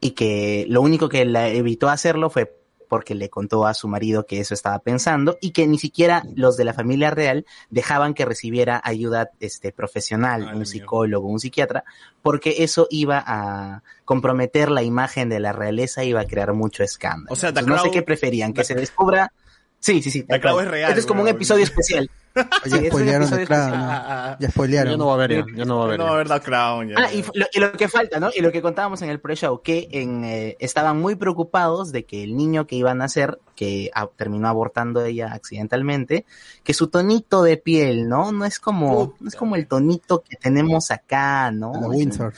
y 0.00 0.12
que 0.12 0.64
lo 0.70 0.80
único 0.80 1.10
que 1.10 1.26
la 1.26 1.48
evitó 1.48 1.90
hacerlo 1.90 2.30
fue 2.30 2.50
porque 2.90 3.14
le 3.14 3.30
contó 3.30 3.66
a 3.66 3.72
su 3.72 3.86
marido 3.86 4.26
que 4.26 4.40
eso 4.40 4.52
estaba 4.52 4.80
pensando 4.80 5.38
y 5.40 5.52
que 5.52 5.64
ni 5.68 5.78
siquiera 5.78 6.24
los 6.34 6.56
de 6.56 6.64
la 6.64 6.74
familia 6.74 7.12
real 7.12 7.46
dejaban 7.70 8.14
que 8.14 8.24
recibiera 8.24 8.82
ayuda 8.82 9.30
este, 9.38 9.70
profesional, 9.70 10.50
un 10.52 10.66
psicólogo, 10.66 11.28
un 11.28 11.38
psiquiatra, 11.38 11.84
porque 12.20 12.56
eso 12.64 12.88
iba 12.90 13.22
a 13.24 13.84
comprometer 14.04 14.72
la 14.72 14.82
imagen 14.82 15.28
de 15.28 15.38
la 15.38 15.52
realeza, 15.52 16.02
iba 16.02 16.22
a 16.22 16.26
crear 16.26 16.52
mucho 16.52 16.82
escándalo. 16.82 17.32
O 17.32 17.36
sea, 17.36 17.50
Entonces, 17.50 17.76
no 17.76 17.80
sé 17.80 17.92
qué 17.92 18.02
preferían, 18.02 18.52
que 18.52 18.64
se 18.64 18.74
descubra... 18.74 19.32
Sí, 19.78 20.02
sí, 20.02 20.10
sí. 20.10 20.26
Es 20.28 20.42
real, 20.42 20.90
Este 20.90 21.00
es 21.00 21.06
como 21.06 21.22
un 21.22 21.28
episodio 21.28 21.62
especial. 21.62 22.10
Ya 22.34 22.48
Sí, 22.64 22.70
es 22.70 22.72
un 22.82 22.86
spoilearon 22.86 23.30
de 23.30 23.46
Crown. 23.46 23.70
¿no? 23.70 23.76
Ah, 23.76 24.04
ah, 24.06 24.30
ah. 24.32 24.36
Ya 24.40 24.50
spoilearon. 24.50 24.92
Ya 24.92 24.96
no 24.98 25.06
va 25.06 25.12
a 25.12 25.14
haber, 25.16 25.30
ya, 25.32 25.44
ya 25.56 25.64
no 25.64 25.76
va 25.78 25.82
a 25.82 25.86
haber. 25.86 25.98
No, 25.98 26.22
ya. 26.22 26.40
Crown. 26.40 26.88
Ya, 26.88 26.94
Ah, 26.98 27.12
y 27.12 27.22
lo, 27.34 27.46
y 27.52 27.58
lo 27.58 27.72
que 27.72 27.88
falta, 27.88 28.20
¿no? 28.20 28.30
Y 28.34 28.40
lo 28.40 28.52
que 28.52 28.62
contábamos 28.62 29.02
en 29.02 29.10
el 29.10 29.18
pre-show, 29.20 29.60
que 29.62 29.88
en, 29.90 30.24
eh, 30.24 30.56
estaban 30.60 31.00
muy 31.00 31.16
preocupados 31.16 31.90
de 31.90 32.04
que 32.04 32.22
el 32.22 32.36
niño 32.36 32.66
que 32.68 32.76
iban 32.76 32.98
a 33.00 33.04
nacer, 33.06 33.40
que 33.56 33.90
a- 33.94 34.06
terminó 34.06 34.46
abortando 34.48 35.04
ella 35.04 35.32
accidentalmente, 35.32 36.24
que 36.62 36.72
su 36.72 36.86
tonito 36.88 37.42
de 37.42 37.56
piel, 37.56 38.08
¿no? 38.08 38.30
No 38.32 38.44
es 38.44 38.60
como, 38.60 39.14
no 39.18 39.28
es 39.28 39.34
como 39.34 39.56
el 39.56 39.66
tonito 39.66 40.22
que 40.22 40.36
tenemos 40.36 40.90
acá, 40.92 41.50
¿no? 41.50 41.74
A 41.74 41.80
la 41.80 41.88
Windsor. 41.88 42.32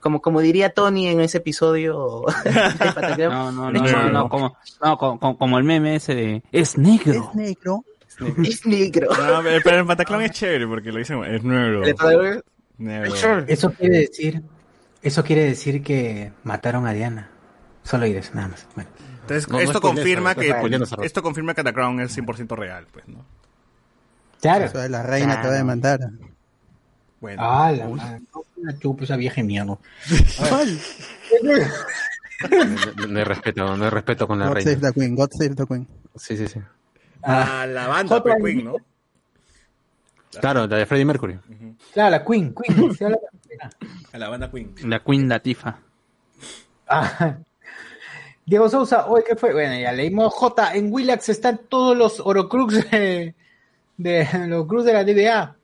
como, 0.00 0.22
como 0.22 0.40
diría 0.40 0.70
Tony 0.70 1.08
en 1.08 1.20
ese 1.20 1.38
episodio 1.38 2.24
No, 3.28 3.52
no, 3.52 3.70
no, 3.70 3.80
no, 3.82 4.08
no, 4.10 4.28
como, 4.28 4.56
no, 4.82 4.96
como, 4.98 5.18
como- 5.20 5.38
como 5.38 5.58
el 5.58 5.64
meme 5.64 5.96
ese 5.96 6.14
de 6.14 6.42
es 6.52 6.78
negro. 6.78 7.12
Es 7.12 7.34
negro. 7.34 7.84
Es 8.44 8.66
negro. 8.66 9.08
No, 9.10 9.42
pero 9.64 9.78
el 9.78 9.84
Bataclan 9.84 10.22
es 10.22 10.32
chévere 10.32 10.66
porque 10.66 10.90
lo 10.92 10.98
dicen, 10.98 11.22
es 11.24 11.42
negro. 11.42 11.82
Negro. 12.78 13.44
Eso 13.46 13.70
quiere 13.72 13.98
decir, 13.98 14.42
eso 15.02 15.24
quiere 15.24 15.44
decir 15.44 15.82
que 15.82 16.32
mataron 16.44 16.86
a 16.86 16.92
Diana. 16.92 17.30
Solo 17.82 18.04
eso, 18.06 18.30
nada 18.34 18.48
más. 18.48 18.66
Bueno. 18.74 18.90
Entonces, 19.22 19.48
No, 19.48 19.56
no 19.56 19.60
esto 19.62 19.80
confirma 19.80 20.34
que 20.34 20.54
esto 21.02 21.22
confirma 21.22 21.54
que 21.54 21.62
The 21.64 21.72
Crown 21.72 22.00
es 22.00 22.16
100% 22.16 22.56
real, 22.56 22.86
pues, 22.92 23.06
¿no? 23.08 23.24
Claro. 24.40 24.66
Eso 24.66 24.78
de 24.78 24.88
la 24.88 25.02
reina 25.02 25.32
te 25.32 25.34
va 25.34 25.38
a 25.38 25.42
Claro. 25.42 25.56
demandar. 25.56 26.00
Bueno. 27.20 27.42
Ah, 27.44 27.72
la 27.72 27.88
madre. 27.88 28.20
Chupa 28.80 29.04
esa 29.04 29.16
vieja 29.16 29.42
mierda. 29.42 29.66
No, 29.66 29.78
no 33.08 33.18
hay 33.18 33.24
respeto, 33.24 33.76
no 33.76 33.84
hay 33.84 33.90
respeto 33.90 34.26
con 34.28 34.38
la 34.38 34.46
God 34.48 34.54
reina. 34.54 34.70
save 34.70 34.86
the 34.86 34.92
queen, 34.92 35.14
God 35.16 35.30
save 35.32 35.54
the 35.56 35.66
queen. 35.66 35.88
Sí, 36.16 36.36
sí, 36.36 36.46
sí. 36.46 36.60
A 37.22 37.66
la 37.66 37.88
banda, 37.88 38.22
pues, 38.22 38.36
Queen, 38.42 38.64
¿no? 38.64 38.76
Claro, 40.40 40.66
la 40.66 40.76
de 40.76 40.86
Freddie 40.86 41.04
Mercury. 41.04 41.38
Claro, 41.92 42.10
la 42.10 42.24
Queen, 42.24 42.54
Queen. 42.54 42.94
se 42.94 43.04
habla- 43.06 43.18
A 44.12 44.18
la 44.18 44.28
banda 44.28 44.50
Queen. 44.50 44.74
La 44.84 45.00
Queen 45.02 45.28
Latifa. 45.28 45.78
Ah. 46.88 47.36
Diego 48.46 48.68
Sousa, 48.70 49.06
hoy 49.08 49.22
qué 49.26 49.36
fue? 49.36 49.52
Bueno, 49.52 49.78
ya 49.78 49.92
leímos 49.92 50.32
J. 50.32 50.74
En 50.74 50.92
Willax 50.92 51.28
están 51.28 51.60
todos 51.68 51.96
los 51.96 52.20
Orocrux 52.20 52.90
de, 52.90 53.34
de 53.96 54.28
los 54.46 54.66
Cruz 54.66 54.84
de 54.84 54.92
la 54.94 55.04
DBA. 55.04 55.54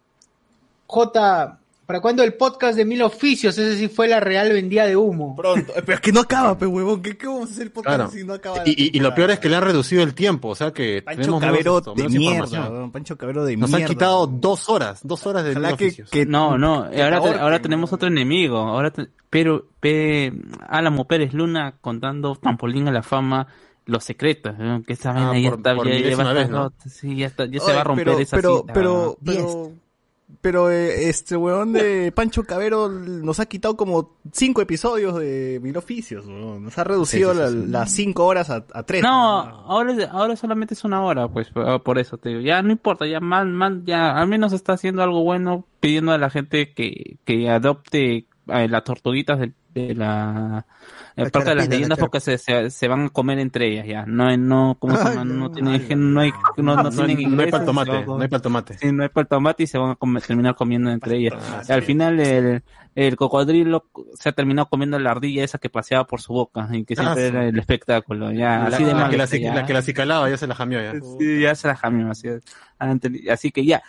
J. 0.87 1.59
¿Para 1.87 2.01
cuándo 2.01 2.23
el 2.23 2.35
podcast 2.35 2.77
de 2.77 2.85
Mil 2.85 3.03
Oficios? 3.03 3.59
Ese 3.59 3.77
sí 3.77 3.89
fue 3.89 4.09
la 4.09 4.19
real 4.21 4.53
vendida 4.53 4.87
de 4.87 4.97
humo. 4.97 5.37
Pronto. 5.37 5.73
Eh, 5.77 5.83
Pero 5.85 5.97
es 5.97 6.01
que 6.01 6.13
no 6.13 6.21
acaba, 6.21 6.57
pues, 6.57 6.71
huevón. 6.71 7.03
¿Qué, 7.03 7.17
qué 7.17 7.27
vamos 7.27 7.51
a 7.51 7.53
hacer 7.53 7.73
podcast 7.73 7.97
Claro. 7.97 8.11
si 8.11 8.25
no 8.25 8.33
acaba? 8.35 8.63
Y, 8.65 8.71
y- 8.71 8.91
y 8.97 9.01
lo 9.01 9.15
peor 9.15 9.31
es 9.33 9.39
que 9.39 9.49
le 9.51 9.57
han 9.57 9.63
reducido 9.65 10.03
el 10.03 10.15
tiempo, 10.15 10.49
o 10.49 10.55
sea 10.55 10.73
que 10.73 11.03
Pancho 11.03 11.21
tenemos 11.21 11.41
Cabero 11.43 11.75
menos, 11.75 11.85
de 11.97 12.03
menos 12.09 12.13
mierda, 12.51 12.71
weón. 12.71 12.91
Pancho 12.91 13.17
Cabero 13.19 13.45
de 13.45 13.57
Nos 13.57 13.69
mierda. 13.71 13.85
han 13.87 13.89
quitado 13.93 14.27
dos 14.27 14.69
horas, 14.71 15.01
dos 15.03 15.27
horas 15.27 15.45
de 15.45 15.51
Ojalá 15.51 15.69
mil 15.69 15.77
que, 15.77 15.85
oficios. 15.87 16.11
que- 16.11 16.25
No, 16.27 16.57
no, 16.57 16.91
que 16.91 17.03
ahora, 17.03 17.21
te 17.21 17.29
ahora 17.39 17.61
tenemos 17.63 17.93
otro 17.93 18.09
enemigo. 18.09 18.57
Ahora 18.59 18.91
te- 18.91 19.09
pero 19.29 19.67
P, 19.81 20.33
Álamo 20.69 21.07
Pérez 21.07 21.35
Luna 21.35 21.75
contando 21.81 22.35
trampolín 22.37 22.89
a 22.89 22.93
la 22.93 23.03
fama 23.03 23.47
los 23.87 24.03
secretos, 24.05 24.57
¿no? 24.59 24.83
que 24.83 24.95
esa 24.95 25.13
vaina 25.13 25.39
ya 25.39 25.51
por- 25.51 25.59
está, 25.59 26.89
sí, 26.89 27.17
ya, 27.17 27.27
está, 27.27 27.45
ya 27.45 27.61
se 27.61 27.73
va 27.75 27.83
a 27.83 27.85
romper 27.85 28.07
pero, 28.07 28.19
esa 28.19 28.37
pero, 28.37 28.61
cita, 28.63 28.73
pero, 28.73 28.93
weón. 29.03 29.17
pero, 29.23 29.73
pero, 30.41 30.71
eh, 30.71 31.09
este 31.09 31.37
weón 31.37 31.73
de 31.73 32.13
Pancho 32.13 32.45
Cabero 32.45 32.89
nos 32.89 33.41
ha 33.41 33.47
quitado 33.47 33.77
como 33.77 34.17
cinco 34.33 34.61
episodios 34.63 35.17
de 35.19 35.61
Mil 35.63 35.77
Oficios, 35.77 36.27
weón. 36.27 36.65
Nos 36.65 36.77
ha 36.79 36.85
reducido 36.85 37.33
Sí, 37.33 37.37
sí, 37.37 37.43
la- 37.43 37.49
sí, 37.51 37.61
sí. 37.67 37.71
las 37.71 37.91
cinco 37.93 38.27
horas 38.27 38.51
a, 38.51 38.65
a 38.73 38.83
tres. 38.83 39.03
No, 39.03 39.11
ahora, 39.41 39.95
ahora 40.11 40.37
solamente 40.37 40.75
es 40.75 40.85
una 40.85 41.03
hora, 41.03 41.29
pues, 41.29 41.49
por 41.51 41.83
por 41.83 41.99
eso 41.99 42.19
te 42.19 42.31
digo. 42.31 42.41
Ya 42.41 42.63
no 42.63 42.73
importa, 42.73 43.07
ya 43.07 43.21
mal, 43.21 43.49
mal, 43.49 43.83
ya 43.85 44.13
al 44.19 44.29
menos 44.29 44.53
está 44.53 44.73
haciendo 44.75 45.03
algo 45.03 45.23
bueno 45.25 45.65
pidiendo 45.81 46.13
a 46.13 46.19
la 46.19 46.31
gente 46.31 46.73
que, 46.73 47.17
que 47.25 47.49
adopte 47.51 48.27
eh, 48.49 48.69
las 48.69 48.85
tortuguitas 48.85 49.39
de, 49.41 49.53
de 49.75 49.95
la... 49.95 50.67
eh, 51.17 51.23
La 51.25 51.31
parte 51.31 51.51
de 51.51 51.55
las 51.55 51.69
la 51.69 51.75
leyendas 51.75 51.99
porque 51.99 52.19
se, 52.21 52.39
se, 52.39 52.71
se 52.71 52.89
van 52.89 53.07
a 53.07 53.09
comer 53.11 53.39
entre 53.39 53.69
ellas 53.73 53.87
ya. 53.87 54.05
No, 54.07 54.37
no, 54.37 54.77
¿cómo 54.81 54.97
se 54.97 55.03
Ay, 55.03 55.09
llama? 55.11 55.25
No, 55.25 55.35
no, 55.35 55.51
tiene, 55.51 55.79
no 55.97 56.21
hay, 56.21 56.33
no, 56.57 56.75
no 56.77 56.83
No, 56.83 56.91
tienen 56.91 57.37
no 57.37 57.43
hay 57.43 57.51
para 57.51 57.65
tomate, 57.65 58.05
no 58.07 58.21
hay 58.21 58.29
para 58.29 58.43
tomate. 58.43 58.79
Sí, 58.79 58.91
no 58.93 59.03
hay 59.05 59.09
para 59.11 59.27
tomate 59.27 59.63
y 59.63 59.67
se 59.67 59.79
van 59.79 59.91
a 59.91 59.95
comer- 59.97 60.23
terminar 60.23 60.55
comiendo 60.57 60.91
entre 60.91 61.17
ellas. 61.19 61.35
Y 61.69 61.73
al 61.73 61.83
final 61.83 62.19
el, 62.19 62.63
el 62.97 63.17
cocodrilo 63.17 63.87
se 64.15 64.29
ha 64.29 64.33
terminado 64.33 64.69
comiendo 64.69 64.99
la 64.99 65.13
ardilla 65.13 65.45
esa 65.45 65.59
que 65.59 65.71
paseaba 65.71 66.05
por 66.07 66.21
su 66.21 66.33
boca 66.33 66.69
y 66.73 66.85
que 66.85 66.97
siempre 66.97 67.13
Ah, 67.23 67.31
sí. 67.31 67.37
era 67.37 67.47
el 67.49 67.59
espectáculo. 67.59 68.33
Ya, 68.33 68.59
La, 68.69 68.77
así 68.77 68.83
de 68.85 68.93
la 68.93 68.99
mal 68.99 69.11
que 69.11 69.17
la, 69.17 69.27
ya. 69.27 69.55
la 69.55 69.67
que 69.67 69.73
la 69.73 69.79
acicalaba 69.79 70.29
ya 70.29 70.37
se 70.37 70.47
la 70.47 70.55
jamió 70.55 70.81
ya. 70.83 70.95
Sí, 71.19 71.41
ya 71.41 71.55
se 71.55 71.69
la 71.69 71.77
jamió, 71.77 72.11
así, 72.11 72.29
así 73.31 73.53
que 73.53 73.65
ya. 73.65 73.83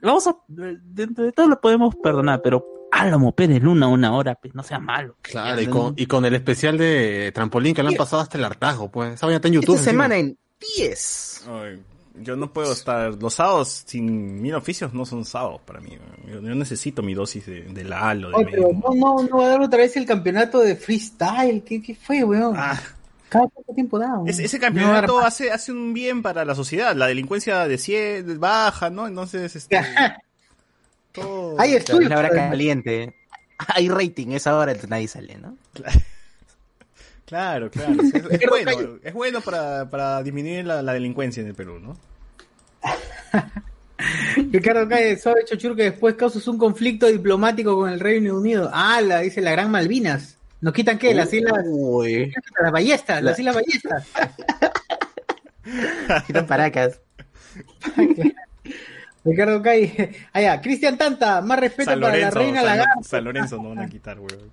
Vamos 0.00 0.26
a, 0.26 0.36
dentro 0.48 1.24
de 1.24 1.32
todo 1.32 1.48
lo 1.48 1.60
podemos 1.60 1.94
perdonar, 1.96 2.40
pero 2.42 2.64
Álamo 2.92 3.32
Pérez 3.32 3.62
Luna 3.62 3.88
una 3.88 4.12
hora, 4.14 4.34
pues, 4.34 4.54
no 4.54 4.62
sea 4.62 4.78
malo. 4.78 5.16
Claro, 5.22 5.60
y 5.60 5.66
con, 5.66 5.94
y 5.96 6.06
con 6.06 6.24
el 6.26 6.34
especial 6.34 6.76
de 6.76 7.32
trampolín 7.34 7.74
que 7.74 7.82
le 7.82 7.88
han 7.88 7.94
pasado 7.96 8.20
hasta 8.22 8.36
el 8.38 8.44
hartazgo, 8.44 8.90
pues. 8.90 9.14
Esa 9.14 9.26
vaina 9.26 9.36
está 9.36 9.48
en 9.48 9.54
YouTube. 9.54 9.76
Esta 9.76 9.90
semana 9.90 10.16
en 10.18 10.36
10. 10.76 11.46
Ay, 11.48 11.80
yo 12.20 12.36
no 12.36 12.52
puedo 12.52 12.70
estar. 12.70 13.14
Los 13.14 13.32
sábados 13.34 13.84
sin 13.86 14.42
Mil 14.42 14.54
Oficios 14.54 14.92
no 14.92 15.06
son 15.06 15.24
sábados 15.24 15.62
para 15.64 15.80
mí. 15.80 15.96
Yo, 16.28 16.42
yo 16.42 16.54
necesito 16.54 17.02
mi 17.02 17.14
dosis 17.14 17.46
de, 17.46 17.62
de 17.62 17.84
Lalo, 17.84 18.28
de 18.28 18.34
Oye, 18.36 18.48
pero 18.50 18.68
no, 18.74 18.94
no, 18.94 19.22
no 19.26 19.38
va 19.38 19.46
a 19.46 19.48
dar 19.48 19.62
otra 19.62 19.78
vez 19.78 19.96
el 19.96 20.04
campeonato 20.04 20.60
de 20.60 20.76
freestyle. 20.76 21.62
¿Qué, 21.64 21.82
qué 21.82 21.94
fue, 21.94 22.22
weón? 22.24 22.54
Ah, 22.58 22.78
Cada 23.30 23.46
cuánto 23.48 23.72
tiempo 23.72 23.98
da, 23.98 24.18
weón? 24.18 24.28
ese 24.28 24.58
campeonato 24.60 25.18
hace, 25.18 25.50
hace 25.50 25.72
un 25.72 25.94
bien 25.94 26.20
para 26.22 26.44
la 26.44 26.54
sociedad. 26.54 26.94
La 26.94 27.06
delincuencia 27.06 27.66
de 27.66 27.76
cie- 27.76 28.38
baja, 28.38 28.90
¿no? 28.90 29.06
Entonces, 29.06 29.56
este. 29.56 29.80
todo- 31.12 31.56
Hay 31.60 31.72
Es 31.74 31.78
estudios. 31.80 32.10
la 32.10 32.18
hora 32.18 32.30
caliente. 32.30 33.14
Hay 33.68 33.88
rating, 33.88 34.28
esa 34.32 34.56
hora 34.56 34.72
entonces 34.72 34.90
nadie 34.90 35.06
sale, 35.08 35.36
¿no? 35.36 35.56
Claro, 37.26 37.70
claro. 37.70 37.94
Es, 38.02 38.14
es 38.42 38.48
bueno, 38.48 38.98
es 39.02 39.14
bueno 39.14 39.40
para, 39.40 39.88
para 39.88 40.22
disminuir 40.22 40.66
la, 40.66 40.82
la 40.82 40.92
delincuencia 40.92 41.40
en 41.40 41.46
el 41.48 41.54
Perú, 41.54 41.78
¿no? 41.78 41.96
Ricardo 44.50 44.88
Calle, 44.88 45.16
suave 45.18 45.44
chochur 45.44 45.76
que 45.76 45.84
después 45.84 46.14
causas 46.16 46.46
un 46.48 46.58
conflicto 46.58 47.06
diplomático 47.06 47.76
con 47.76 47.90
el 47.90 48.00
Reino 48.00 48.36
Unido. 48.36 48.68
Ah, 48.72 49.00
la 49.00 49.20
dice 49.20 49.40
la 49.40 49.52
Gran 49.52 49.70
Malvinas. 49.70 50.38
¿Nos 50.60 50.72
quitan 50.74 50.98
qué? 50.98 51.14
Las 51.14 51.32
islas, 51.32 51.64
Uy. 51.66 52.32
las 52.60 52.72
ballestas, 52.72 53.22
las 53.22 53.38
islas 53.38 53.54
ballestas. 53.54 54.06
Quitan 56.26 56.46
paracas. 56.46 57.00
Ricardo 59.24 59.62
Calle, 59.62 60.12
allá, 60.32 60.60
Cristian 60.60 60.98
Tanta, 60.98 61.40
más 61.40 61.58
respeto 61.58 61.90
San 61.90 62.00
para 62.00 62.12
la 62.12 62.30
Lorenzo, 62.30 62.38
reina 62.38 62.84
San, 63.02 63.24
Lorenzo 63.24 63.56
no 63.62 63.68
van 63.70 63.78
a 63.80 63.88
quitar, 63.88 64.18
weón. 64.18 64.50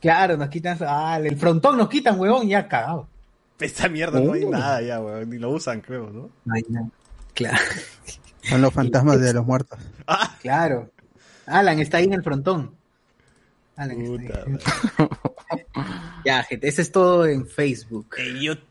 Claro, 0.00 0.36
nos 0.36 0.48
quitan, 0.48 0.78
ah, 0.82 1.18
el 1.22 1.36
frontón 1.36 1.78
nos 1.78 1.88
quitan, 1.88 2.18
huevón, 2.20 2.46
ya 2.48 2.68
cagado. 2.68 3.08
Esta 3.58 3.88
mierda 3.88 4.20
no 4.20 4.34
hay 4.34 4.44
Uh. 4.44 4.50
nada 4.50 4.82
ya, 4.82 5.00
weón. 5.00 5.30
Ni 5.30 5.38
lo 5.38 5.50
usan, 5.50 5.80
creo, 5.80 6.10
¿no? 6.10 6.30
No 6.44 6.54
hay 6.54 6.62
nada. 6.68 6.88
Claro. 7.34 7.58
Son 8.42 8.60
los 8.60 8.72
fantasmas 8.72 9.18
de 9.20 9.32
los 9.32 9.44
muertos. 9.44 9.78
Claro. 10.40 10.90
Alan 11.46 11.78
está 11.80 11.96
ahí 11.96 12.04
en 12.04 12.12
el 12.12 12.22
frontón. 12.22 12.72
Alan 13.76 14.00
está 14.00 14.44
ahí. 14.46 15.08
Ya, 16.24 16.42
gente, 16.44 16.68
eso 16.68 16.82
es 16.82 16.92
todo 16.92 17.26
en 17.26 17.46
Facebook. 17.46 18.06
En 18.18 18.36
YouTube, 18.36 18.64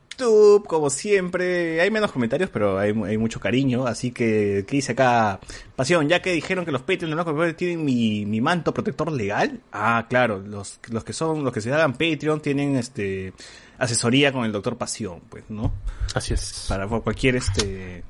como 0.66 0.90
siempre, 0.90 1.80
hay 1.80 1.90
menos 1.90 2.12
comentarios, 2.12 2.50
pero 2.50 2.78
hay, 2.78 2.90
hay 3.06 3.18
mucho 3.18 3.38
cariño. 3.40 3.86
Así 3.86 4.10
que, 4.12 4.64
¿qué 4.66 4.76
dice 4.76 4.92
acá? 4.92 5.40
Pasión, 5.74 6.08
ya 6.08 6.22
que 6.22 6.32
dijeron 6.32 6.64
que 6.64 6.72
los 6.72 6.82
Patreons 6.82 7.10
de 7.10 7.32
los 7.34 7.56
tienen 7.56 7.84
mi, 7.84 8.24
mi 8.26 8.40
manto 8.40 8.72
protector 8.72 9.12
legal. 9.12 9.60
Ah, 9.72 10.06
claro, 10.08 10.38
los, 10.40 10.80
los 10.90 11.04
que 11.04 11.12
son, 11.12 11.44
los 11.44 11.52
que 11.52 11.60
se 11.60 11.72
hagan 11.72 11.92
Patreon 11.92 12.40
tienen 12.40 12.76
este 12.76 13.32
asesoría 13.78 14.32
con 14.32 14.44
el 14.44 14.52
doctor 14.52 14.76
Pasión, 14.76 15.20
pues, 15.28 15.44
¿no? 15.48 15.72
Así 16.14 16.32
es. 16.34 16.66
Para 16.68 16.86
cualquier 16.88 17.36
este 17.36 18.02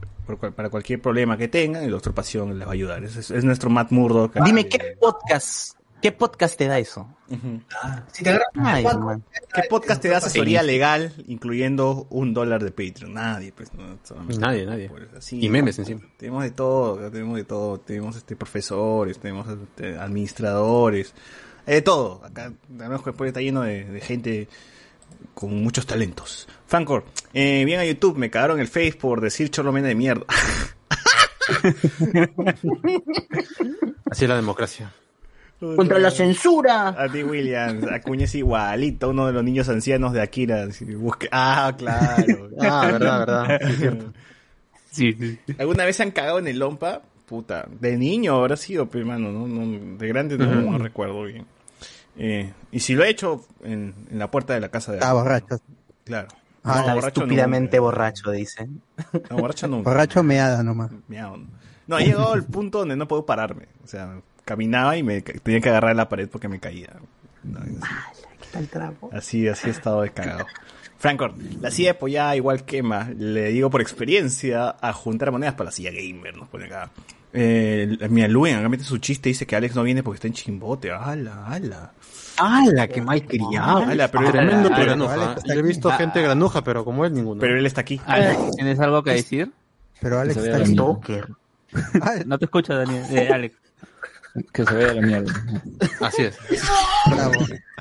para 0.57 0.70
cualquier 0.70 1.00
problema 1.00 1.36
que 1.38 1.46
tengan, 1.46 1.84
el 1.84 1.90
doctor 1.92 2.12
Pasión 2.12 2.59
les 2.59 2.66
va 2.66 2.72
a 2.72 2.74
ayudar. 2.74 3.04
Es, 3.04 3.14
es- 3.16 3.30
es 3.30 3.44
nuestro 3.44 3.70
Matt 3.70 3.92
Murdock. 3.92 4.34
Dime, 4.44 4.68
¿qué 4.68 4.96
podcast, 5.00 5.76
qué 6.01 6.12
podcast 6.12 6.57
te 6.57 6.66
da 6.66 6.78
eso? 6.78 7.09
Si 8.12 8.22
te 8.22 8.30
agarras 8.30 8.49
Ay, 8.55 8.82
cuatro, 8.82 9.01
man. 9.01 9.24
¿Qué 9.55 9.62
podcast 9.68 10.03
te 10.03 10.09
da 10.09 10.18
asesoría 10.18 10.62
legal, 10.62 11.12
incluyendo 11.26 12.07
un 12.11 12.34
dólar 12.34 12.62
de 12.62 12.70
Patreon? 12.70 13.14
Nadie, 13.14 13.53
pues. 13.53 13.72
No, 13.74 13.99
Nadie, 14.38 14.66
nadie. 14.66 14.88
Pues, 14.88 15.05
así, 15.16 15.44
Y 15.44 15.49
memes 15.49 15.78
encima. 15.78 16.01
Tenemos 16.16 16.44
de 16.44 16.51
todo, 16.51 17.11
tenemos 17.11 17.36
de 17.36 17.44
todo. 17.44 17.80
Tenemos 17.80 18.16
este 18.16 18.36
profesores, 18.36 19.18
tenemos 19.18 19.47
este, 19.49 19.99
administradores, 19.99 21.14
de 21.66 21.82
todo. 21.82 22.22
Acá, 22.24 22.53
además, 22.78 23.03
después 23.05 23.28
está 23.28 23.40
lleno 23.40 23.62
de, 23.62 23.84
de 23.84 24.01
gente 24.01 24.49
con 25.34 25.62
muchos 25.62 25.86
talentos. 25.86 26.49
Franco, 26.66 27.05
eh, 27.34 27.64
bien 27.64 27.80
a 27.80 27.84
YouTube, 27.84 28.16
me 28.16 28.30
cagaron 28.30 28.59
el 28.61 28.68
face 28.68 28.94
por 28.94 29.20
decir 29.20 29.51
cholomena 29.51 29.88
de 29.88 29.94
mierda. 29.94 30.24
Así 34.11 34.24
es 34.24 34.28
la 34.28 34.36
democracia. 34.36 34.92
Contra 35.59 35.98
la 35.98 36.11
censura. 36.11 36.88
A 36.88 37.09
ti, 37.11 37.22
Williams, 37.22 37.86
Acuña 37.90 38.24
es 38.24 38.34
igualito, 38.34 39.09
uno 39.11 39.26
de 39.26 39.32
los 39.32 39.42
niños 39.42 39.68
ancianos 39.68 40.12
de 40.12 40.20
Akira. 40.20 40.66
Ah, 41.30 41.72
claro. 41.76 42.50
Ah, 42.61 42.86
verdad, 42.92 43.18
verdad. 43.20 43.59
Sí, 43.61 43.72
es 43.72 43.78
cierto. 43.78 44.12
Sí, 44.90 45.12
sí. 45.14 45.38
¿Alguna 45.59 45.84
vez 45.84 45.96
se 45.96 46.02
han 46.02 46.11
cagado 46.11 46.38
en 46.38 46.48
el 46.48 46.59
Lompa? 46.59 47.02
Puta, 47.26 47.66
de 47.80 47.96
niño 47.96 48.36
habrá 48.36 48.57
sido, 48.57 48.86
pero 48.88 49.02
hermano, 49.02 49.32
no, 49.32 49.46
no, 49.48 49.96
de 49.98 50.09
grande 50.09 50.38
no, 50.38 50.46
no 50.46 50.78
recuerdo 50.78 51.24
bien. 51.24 51.44
Eh, 52.16 52.52
y 52.70 52.80
si 52.80 52.94
lo 52.94 53.04
he 53.04 53.11
hecho 53.11 53.44
en, 53.64 53.94
en 54.11 54.18
la 54.18 54.30
puerta 54.30 54.54
de 54.54 54.61
la 54.61 54.68
casa 54.70 54.92
de 54.92 55.00
Ah, 55.02 55.12
borracho. 55.12 55.59
Claro. 56.04 56.28
Ah, 56.64 56.82
borracho 56.94 57.09
estúpidamente 57.20 57.76
nunca. 57.76 57.80
borracho, 57.84 58.30
dice. 58.30 58.68
No, 59.30 59.36
borracho 59.38 59.66
nunca. 59.68 59.90
Borracho 59.90 60.22
meada 60.22 60.62
nomás. 60.62 60.90
Miau. 61.09 61.36
No, 61.86 61.98
he 61.98 62.04
llegado 62.04 62.32
al 62.32 62.44
punto 62.44 62.78
donde 62.80 62.96
no 62.96 63.07
puedo 63.09 63.26
pararme. 63.26 63.66
O 63.84 63.86
sea, 63.88 64.20
caminaba 64.47 64.97
y 64.97 65.03
me 65.03 65.20
tenía 65.20 65.61
que 65.61 65.68
agarrar 65.68 65.94
la 65.94 66.09
pared 66.09 66.28
porque 66.30 66.49
me 66.49 66.61
caía. 66.61 66.94
No, 67.42 67.61
así, 69.12 69.47
así 69.47 69.68
he 69.68 69.70
estado 69.70 70.01
de 70.01 70.11
cagado. 70.11 70.47
Francor, 70.99 71.34
la 71.61 71.70
silla 71.70 71.90
de 71.90 71.94
pollada 71.94 72.36
igual 72.36 72.64
quema. 72.64 73.11
Le 73.18 73.49
digo 73.49 73.68
por 73.68 73.82
experiencia 73.82 74.76
a 74.80 74.92
juntar 74.94 75.30
monedas 75.30 75.55
para 75.55 75.66
la 75.66 75.72
silla 75.72 75.90
gamer, 75.90 76.34
nos 76.36 76.49
pone 76.49 76.66
acá. 76.66 76.90
Eh, 77.32 77.99
mira, 78.09 78.28
Luen, 78.28 78.57
acá 78.57 78.68
mete 78.68 78.84
su 78.84 78.97
chiste, 78.99 79.28
dice 79.28 79.47
que 79.47 79.57
Alex 79.57 79.74
no 79.74 79.82
viene 79.82 80.03
porque 80.03 80.16
está 80.16 80.28
en 80.28 80.32
chimbote. 80.32 80.90
¡Hala, 80.90 81.44
hala! 81.47 81.92
¡Hala, 82.38 82.88
qué 82.88 83.03
mal 83.03 83.22
criado! 83.26 83.78
¡Hala, 83.78 84.11
pero 84.11 84.30
Tremendo 84.30 84.70
granuja. 84.70 85.36
Yo 85.44 85.55
he 85.55 85.62
visto 85.62 85.90
gente 85.90 86.22
granuja, 86.22 86.62
pero 86.62 86.84
como 86.84 87.05
él 87.05 87.12
ninguno. 87.12 87.40
Pero 87.40 87.59
él 87.59 87.66
está 87.66 87.82
aquí. 87.82 88.01
Alex, 88.07 88.57
¿tienes 88.57 88.80
algo 88.80 89.03
que 89.03 89.11
decir? 89.11 89.53
Pero 90.01 90.20
Alex 90.20 90.36
está 90.36 90.59
la 90.59 90.66
Stalker. 90.66 91.28
No 92.26 92.38
te 92.38 92.44
escucho, 92.44 92.74
Daniel. 92.74 93.05
Eh, 93.11 93.28
Alex. 93.32 93.65
Que 94.53 94.64
se 94.64 94.74
vea 94.74 94.95
la 94.95 95.01
mierda. 95.03 95.32
Así 96.01 96.22
es. 96.22 96.39
Bravo, 97.11 97.32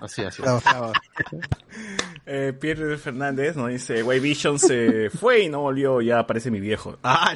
Así, 0.02 0.24
así. 0.24 0.42
bravo, 0.42 0.62
bravo. 0.64 0.94
Eh, 2.26 2.54
Pierre 2.60 2.98
Fernández 2.98 3.56
nos 3.56 3.70
dice, 3.70 4.02
White 4.04 4.22
Vision 4.22 4.58
se 4.60 5.10
fue 5.10 5.42
y 5.44 5.50
no 5.50 5.62
volvió, 5.62 6.02
ya 6.02 6.20
aparece 6.20 6.50
mi 6.52 6.60
viejo. 6.60 6.98
¡Ah! 7.04 7.34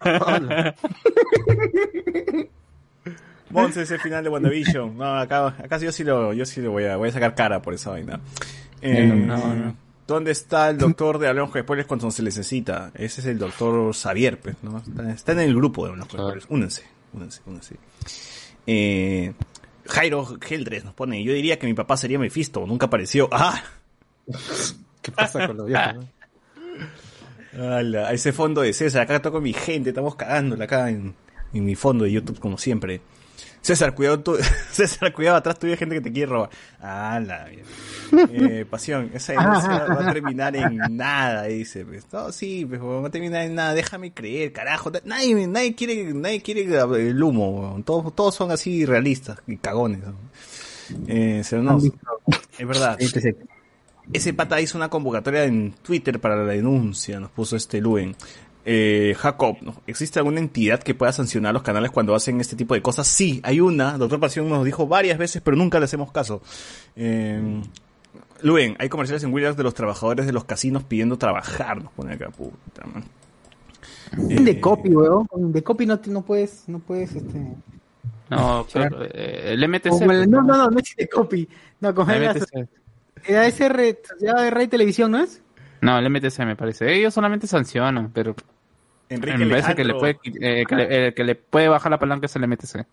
Monse 3.50 3.82
es 3.82 3.90
el 3.90 4.00
final 4.00 4.24
de 4.24 4.30
WandaVision. 4.30 4.96
No, 4.98 5.18
acá, 5.18 5.46
acá 5.62 5.78
yo 5.78 5.92
sí 5.92 6.04
lo, 6.04 6.32
yo 6.32 6.44
sí 6.44 6.60
lo 6.60 6.72
voy 6.72 6.84
a, 6.84 6.96
voy 6.96 7.08
a 7.08 7.12
sacar 7.12 7.34
cara 7.34 7.62
por 7.62 7.74
esa 7.74 7.90
vaina. 7.90 8.20
Eh, 8.82 9.06
No, 9.06 9.36
no, 9.38 9.54
no. 9.54 9.76
¿Dónde 10.06 10.30
está 10.30 10.68
el 10.70 10.78
doctor 10.78 11.18
de 11.18 11.26
Hablamos 11.26 11.50
con 11.50 11.62
Spoilers 11.62 11.88
cuando 11.88 12.10
se 12.12 12.22
necesita? 12.22 12.92
Ese 12.94 13.20
es 13.20 13.26
el 13.26 13.38
doctor 13.38 13.92
Xavier, 13.92 14.38
pues, 14.38 14.54
¿no? 14.62 14.78
Está, 14.78 15.10
está 15.10 15.32
en 15.32 15.40
el 15.40 15.54
grupo 15.56 15.84
de 15.84 15.90
Hablamos 15.90 16.08
con 16.14 16.20
Spoilers. 16.40 16.82
Únense, 17.12 17.40
únense. 17.46 17.76
Eh, 18.66 19.32
Jairo 19.86 20.26
Geldres 20.40 20.84
nos 20.84 20.94
pone, 20.94 21.22
yo 21.22 21.32
diría 21.32 21.58
que 21.58 21.66
mi 21.66 21.74
papá 21.74 21.96
sería 21.96 22.18
Mephisto, 22.18 22.66
nunca 22.66 22.86
apareció. 22.86 23.28
¡Ah! 23.32 23.62
¿Qué 25.02 25.12
pasa 25.12 25.46
con 25.46 25.56
los 25.56 25.66
viejos? 25.66 25.94
no? 25.94 27.74
Ala, 27.74 28.12
ese 28.12 28.32
fondo 28.32 28.60
de 28.60 28.72
César, 28.72 29.02
acá 29.02 29.22
toco 29.22 29.40
mi 29.40 29.52
gente, 29.52 29.90
estamos 29.90 30.14
cagándola 30.16 30.64
acá 30.64 30.90
en, 30.90 31.14
en 31.54 31.64
mi 31.64 31.74
fondo 31.74 32.04
de 32.04 32.12
YouTube 32.12 32.38
como 32.38 32.58
siempre. 32.58 33.00
César, 33.66 33.96
cuidado 33.96 34.20
tú, 34.20 34.36
César, 34.70 35.12
cuidado, 35.12 35.38
atrás 35.38 35.58
tuyo 35.58 35.72
hay 35.72 35.76
gente 35.76 35.96
que 35.96 36.00
te 36.00 36.12
quiere 36.12 36.30
robar. 36.30 36.50
Ah, 36.80 37.18
la 37.18 37.48
eh, 38.30 38.64
pasión, 38.70 39.10
esa 39.12 39.32
denuncia 39.32 39.86
va 39.86 40.08
a 40.08 40.12
terminar 40.12 40.54
en 40.54 40.78
nada, 40.96 41.42
dice. 41.46 41.84
Pues. 41.84 42.06
No, 42.12 42.30
sí, 42.30 42.64
pues, 42.64 42.80
no 42.80 43.02
va 43.02 43.08
a 43.08 43.10
terminar 43.10 43.42
en 43.42 43.56
nada, 43.56 43.74
déjame 43.74 44.12
creer, 44.12 44.52
carajo. 44.52 44.92
Nadie, 45.04 45.48
nadie 45.48 45.74
quiere, 45.74 46.14
nadie 46.14 46.40
quiere 46.42 46.62
el 46.62 47.20
humo, 47.20 47.82
todos, 47.84 48.14
todos 48.14 48.36
son 48.36 48.52
así 48.52 48.86
realistas 48.86 49.38
y 49.48 49.56
cagones. 49.56 49.98
Eh, 51.08 51.42
no, 51.54 51.78
es 52.58 52.68
verdad. 52.68 52.96
Ese 54.12 54.32
pata 54.32 54.60
hizo 54.60 54.78
una 54.78 54.88
convocatoria 54.88 55.42
en 55.42 55.72
Twitter 55.82 56.20
para 56.20 56.36
la 56.36 56.52
denuncia, 56.52 57.18
nos 57.18 57.32
puso 57.32 57.56
este 57.56 57.80
Luen. 57.80 58.14
Eh, 58.68 59.14
Jacob, 59.16 59.58
¿no? 59.62 59.76
¿existe 59.86 60.18
alguna 60.18 60.40
entidad 60.40 60.82
que 60.82 60.92
pueda 60.92 61.12
sancionar 61.12 61.50
a 61.50 61.52
los 61.52 61.62
canales 61.62 61.92
cuando 61.92 62.16
hacen 62.16 62.40
este 62.40 62.56
tipo 62.56 62.74
de 62.74 62.82
cosas? 62.82 63.06
Sí, 63.06 63.40
hay 63.44 63.60
una. 63.60 63.96
Doctor 63.96 64.18
Pasión 64.18 64.48
nos 64.48 64.64
dijo 64.64 64.88
varias 64.88 65.18
veces, 65.18 65.40
pero 65.40 65.56
nunca 65.56 65.78
le 65.78 65.84
hacemos 65.84 66.10
caso. 66.10 66.42
Eh, 66.96 67.62
Luen, 68.42 68.76
hay 68.80 68.88
comerciales 68.88 69.22
en 69.22 69.32
Williams 69.32 69.56
de 69.56 69.62
los 69.62 69.72
trabajadores 69.74 70.26
de 70.26 70.32
los 70.32 70.44
casinos 70.44 70.82
pidiendo 70.82 71.16
trabajar, 71.16 71.80
nos 71.82 71.92
pone 71.92 72.14
acá, 72.14 72.28
puta 72.30 72.84
man. 72.92 73.04
Eh, 74.30 74.40
De 74.40 74.60
copy, 74.60 74.88
weón. 74.90 75.26
De 75.52 75.62
copy 75.62 75.86
no, 75.86 76.00
te- 76.00 76.10
no 76.10 76.22
puedes, 76.22 76.64
no 76.68 76.80
puedes, 76.80 77.14
este... 77.14 77.40
No, 78.30 78.66
pero, 78.72 79.04
eh, 79.04 79.52
el 79.52 79.68
MTC. 79.68 80.02
El- 80.02 80.28
no, 80.30 80.42
no, 80.42 80.56
no, 80.56 80.70
no 80.70 80.78
es 80.80 80.94
de 80.96 81.08
copy. 81.08 81.48
No, 81.80 81.94
como 81.94 82.10
El 82.10 82.28
MTC. 82.30 82.68
sociedad 83.20 83.46
SR, 83.46 84.00
Sociedad 84.08 84.42
de 84.42 84.50
Ray 84.50 84.66
Televisión, 84.66 85.12
¿no 85.12 85.18
es? 85.22 85.40
No, 85.82 85.96
el 85.98 86.10
MTC 86.10 86.40
me 86.40 86.56
parece. 86.56 86.92
Ellos 86.92 87.14
solamente 87.14 87.46
sancionan, 87.46 88.10
pero 88.12 88.34
Enrique 89.08 89.38
me 89.38 89.46
parece 89.46 89.74
que 89.74 89.84
le, 89.84 89.92
Alejandro. 89.92 89.98
puede, 89.98 90.60
eh, 90.60 90.64
que, 90.66 90.74
le, 90.74 91.08
eh, 91.08 91.14
que 91.14 91.24
le 91.24 91.34
puede 91.34 91.68
bajar 91.68 91.90
la 91.90 91.98
palanca 91.98 92.26
es 92.26 92.36
el 92.36 92.46
MTC. 92.46 92.86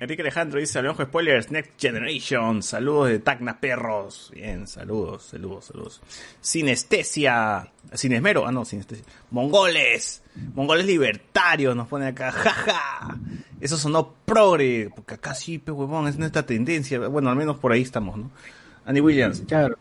Enrique 0.00 0.22
Alejandro 0.22 0.58
dice, 0.58 0.82
con 0.82 1.06
spoilers, 1.06 1.50
Next 1.50 1.80
Generation, 1.80 2.62
saludos 2.62 3.08
de 3.08 3.18
Tacna 3.20 3.60
Perros. 3.60 4.32
Bien, 4.34 4.66
saludos, 4.66 5.24
saludos, 5.24 5.66
saludos. 5.66 6.02
Sinestesia, 6.40 7.70
Sinesmero, 7.92 8.46
ah 8.46 8.52
no, 8.52 8.64
Sinestesia. 8.64 9.04
Mongoles, 9.30 10.22
mongoles 10.54 10.86
libertarios, 10.86 11.76
nos 11.76 11.88
pone 11.88 12.08
acá, 12.08 12.32
jaja. 12.32 13.16
Eso 13.60 13.76
sonó 13.76 14.14
progre, 14.24 14.90
porque 14.94 15.14
acá 15.14 15.34
sí, 15.34 15.58
pe 15.58 15.70
huevón, 15.70 16.08
es 16.08 16.18
nuestra 16.18 16.44
tendencia. 16.44 16.98
Bueno, 17.06 17.30
al 17.30 17.36
menos 17.36 17.58
por 17.58 17.70
ahí 17.72 17.82
estamos, 17.82 18.16
¿no? 18.16 18.30
Andy 18.84 19.00
Williams. 19.00 19.44
Claro. 19.46 19.78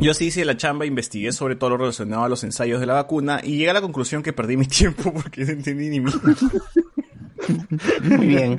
Yo 0.00 0.14
sí 0.14 0.26
hice 0.26 0.44
la 0.44 0.56
chamba, 0.56 0.86
investigué 0.86 1.32
sobre 1.32 1.56
todo 1.56 1.70
lo 1.70 1.76
relacionado 1.78 2.24
a 2.24 2.28
los 2.28 2.44
ensayos 2.44 2.80
de 2.80 2.86
la 2.86 2.94
vacuna 2.94 3.40
y 3.42 3.52
llegué 3.58 3.70
a 3.70 3.74
la 3.74 3.80
conclusión 3.80 4.22
que 4.22 4.32
perdí 4.32 4.56
mi 4.56 4.66
tiempo 4.68 5.12
porque 5.12 5.44
no 5.44 5.52
entendí 5.52 5.88
ni 5.88 6.00
mierda. 6.00 6.20
Muy 8.04 8.26
bien. 8.26 8.52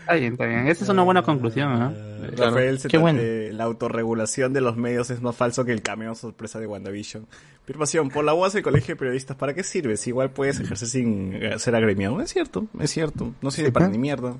Está 0.00 0.14
bien, 0.14 0.32
está 0.32 0.46
bien. 0.46 0.66
Esa 0.68 0.84
es 0.84 0.90
una 0.90 1.02
buena 1.02 1.22
conclusión, 1.22 1.78
¿no? 1.78 1.92
Rafael 2.36 2.78
se 2.78 2.88
Qué 2.88 2.98
bueno. 2.98 3.20
la 3.52 3.64
autorregulación 3.64 4.52
de 4.52 4.60
los 4.60 4.76
medios 4.76 5.10
es 5.10 5.20
más 5.22 5.36
falso 5.36 5.64
que 5.64 5.72
el 5.72 5.82
cameo 5.82 6.14
sorpresa 6.14 6.58
de 6.60 6.66
WandaVision. 6.66 7.26
Firmación, 7.64 8.10
por 8.10 8.24
la 8.24 8.34
UAS 8.34 8.52
del 8.54 8.62
Colegio 8.62 8.94
de 8.94 8.98
Periodistas, 8.98 9.36
¿para 9.36 9.54
qué 9.54 9.62
sirve? 9.62 9.96
Si 9.96 10.10
igual 10.10 10.30
puedes 10.30 10.60
ejercer 10.60 10.88
sin 10.88 11.34
eh, 11.34 11.58
ser 11.58 11.74
agremiado. 11.76 12.20
Es 12.20 12.32
cierto, 12.32 12.66
es 12.78 12.90
cierto. 12.90 13.32
No 13.40 13.50
sirve 13.50 13.68
Sí, 13.68 13.72
para 13.72 13.86
pues. 13.86 13.92
ni 13.92 13.98
mierda. 14.02 14.34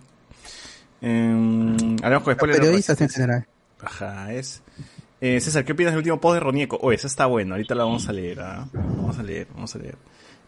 Eh, 1.02 1.96
hablamos 2.02 2.22
con 2.24 2.30
Los 2.32 2.36
spoilers. 2.36 2.58
periodistas 2.60 3.00
en 3.00 3.08
general. 3.08 3.46
Ajá, 3.80 4.32
es. 4.32 4.62
Eh, 5.20 5.40
César, 5.40 5.64
¿qué 5.64 5.72
opinas 5.72 5.92
del 5.92 5.98
último 5.98 6.20
post 6.20 6.34
de 6.34 6.40
Ronieco? 6.40 6.78
Oh, 6.82 6.92
esa 6.92 7.06
está 7.06 7.26
buena, 7.26 7.54
ahorita 7.54 7.74
la 7.74 7.84
vamos 7.84 8.08
a 8.08 8.12
leer. 8.12 8.40
¿ah? 8.40 8.68
Vamos 8.72 9.18
a 9.18 9.22
leer, 9.22 9.48
vamos 9.54 9.74
a 9.74 9.78
leer. 9.78 9.96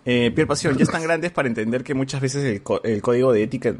Eh, 0.04 0.30
Pierre 0.34 0.46
Pasión, 0.46 0.76
ya 0.76 0.84
están 0.84 1.02
grandes 1.02 1.32
para 1.32 1.48
entender 1.48 1.82
que 1.84 1.94
muchas 1.94 2.20
veces 2.20 2.44
el, 2.44 2.62
co- 2.62 2.82
el 2.82 3.00
código 3.02 3.32
de 3.32 3.42
ética. 3.42 3.74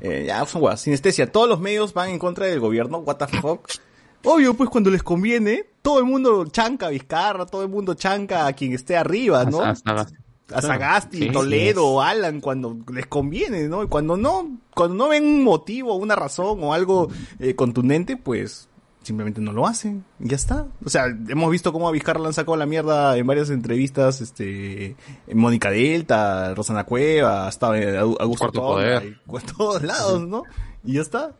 Eh, 0.00 0.24
ya, 0.28 0.44
son 0.46 0.60
guas. 0.60 0.80
Sinestesia, 0.80 1.30
todos 1.30 1.48
los 1.48 1.60
medios 1.60 1.92
van 1.92 2.10
en 2.10 2.18
contra 2.18 2.46
del 2.46 2.60
gobierno, 2.60 2.98
what 2.98 3.16
the 3.16 3.26
fuck. 3.26 3.68
Obvio, 4.24 4.54
pues 4.54 4.70
cuando 4.70 4.90
les 4.90 5.02
conviene, 5.02 5.64
todo 5.82 5.98
el 6.00 6.04
mundo 6.04 6.44
chanca 6.46 6.86
a 6.86 6.90
Vizcarra, 6.90 7.46
todo 7.46 7.62
el 7.62 7.68
mundo 7.68 7.94
chanca 7.94 8.46
a 8.46 8.52
quien 8.52 8.72
esté 8.72 8.96
arriba, 8.96 9.44
¿no? 9.44 9.60
A. 9.62 9.74
Sagasti, 10.62 11.18
Sí, 11.18 11.30
Toledo, 11.30 12.00
sí. 12.00 12.08
Alan, 12.08 12.40
cuando 12.40 12.78
les 12.92 13.06
conviene, 13.06 13.68
¿no? 13.68 13.82
Y 13.84 13.88
cuando 13.88 14.16
no, 14.16 14.58
cuando 14.74 14.94
no 14.94 15.08
ven 15.10 15.24
un 15.24 15.44
motivo, 15.44 15.94
una 15.96 16.16
razón 16.16 16.62
o 16.64 16.72
algo 16.72 17.08
eh, 17.38 17.54
contundente, 17.54 18.16
pues 18.16 18.67
simplemente 19.08 19.40
no 19.40 19.52
lo 19.52 19.66
hacen. 19.66 20.04
Y 20.20 20.28
ya 20.28 20.36
está. 20.36 20.66
O 20.84 20.88
sea, 20.88 21.06
hemos 21.06 21.50
visto 21.50 21.72
cómo 21.72 21.88
a 21.88 21.92
Vizcarra 21.92 22.20
le 22.20 22.26
han 22.26 22.32
sacado 22.32 22.56
la 22.56 22.66
mierda 22.66 23.16
en 23.16 23.26
varias 23.26 23.50
entrevistas, 23.50 24.20
este, 24.20 24.94
Mónica 25.34 25.70
Delta, 25.70 26.54
Rosana 26.54 26.84
Cueva, 26.84 27.48
hasta 27.48 27.76
eh, 27.78 27.98
Augusto 27.98 28.46
y 29.02 29.16
por 29.26 29.42
todos 29.42 29.82
lados, 29.82 30.26
¿no? 30.28 30.44
Y 30.84 30.94
ya 30.94 31.00
está. 31.00 31.32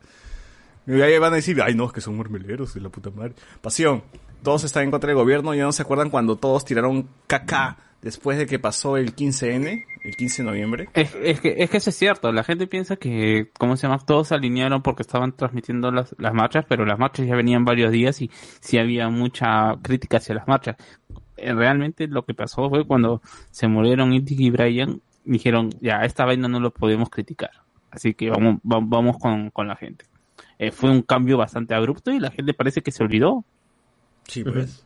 Y 0.87 1.01
ahí 1.03 1.19
van 1.19 1.35
a 1.35 1.37
decir, 1.37 1.61
ay 1.63 1.75
no, 1.75 1.87
es 1.87 1.93
que 1.93 2.01
son 2.01 2.17
mermeleros 2.17 2.75
de 2.75 2.81
la 2.81 2.89
puta 2.89 3.11
madre. 3.11 3.35
Pasión, 3.61 4.03
todos 4.43 4.65
están 4.65 4.85
en 4.85 4.91
contra 4.91 5.09
del 5.09 5.17
gobierno, 5.17 5.55
ya 5.55 5.65
no 5.65 5.73
se 5.73 5.83
acuerdan 5.83 6.11
cuando 6.11 6.37
todos 6.37 6.65
tiraron 6.65 7.09
caca 7.27 7.77
después 8.03 8.39
de 8.39 8.47
que 8.47 8.59
pasó 8.59 8.97
el 8.97 9.15
15N, 9.15 9.85
el 10.05 10.17
15 10.17 10.43
de 10.43 10.49
noviembre. 10.49 10.89
Es, 10.95 11.15
es 11.17 11.41
que, 11.41 11.55
es 11.59 11.71
que 11.71 11.77
eso 11.79 11.91
es 11.91 11.97
cierto, 11.97 12.33
la 12.33 12.45
gente 12.45 12.67
piensa 12.67 12.97
que, 12.97 13.51
¿cómo 13.59 13.77
se 13.77 13.87
llama? 13.87 13.99
Todos 14.05 14.29
se 14.29 14.35
alinearon 14.35 14.83
porque 14.83 15.03
estaban 15.03 15.33
transmitiendo 15.37 15.91
las, 15.91 16.15
las 16.19 16.33
marchas, 16.35 16.65
pero 16.69 16.85
las 16.87 16.99
marchas 16.99 17.27
ya 17.27 17.35
venían 17.37 17.65
varios 17.65 17.91
días 17.93 18.21
y 18.23 18.31
sí 18.61 18.79
había 18.79 19.09
mucha 19.09 19.75
crítica 19.83 20.19
hacia 20.19 20.35
las 20.35 20.47
marchas. 20.49 20.77
Eh, 21.37 21.53
Realmente 21.55 22.07
lo 22.09 22.25
que 22.25 22.35
pasó 22.35 22.69
fue 22.71 22.85
cuando 22.87 23.21
se 23.51 23.69
murieron 23.69 24.13
Itty 24.13 24.37
y 24.39 24.51
Brian, 24.51 25.01
dijeron, 25.25 25.71
ya, 25.81 26.05
esta 26.05 26.25
vaina 26.25 26.49
no 26.49 26.61
lo 26.61 26.71
podemos 26.73 27.11
criticar. 27.11 27.51
Así 27.91 28.15
que 28.15 28.31
vamos, 28.31 28.57
va- 28.61 28.81
vamos 28.83 29.19
con, 29.19 29.51
con 29.51 29.67
la 29.69 29.77
gente. 29.77 30.05
Eh, 30.59 30.73
fue 30.73 30.91
un 30.91 31.03
cambio 31.03 31.37
bastante 31.39 31.75
abrupto 31.75 32.11
y 32.11 32.19
la 32.19 32.31
gente 32.31 32.55
parece 32.55 32.83
que 32.83 32.91
se 32.93 33.03
olvidó. 33.03 33.45
Sí, 34.27 34.43
pues. 34.45 34.85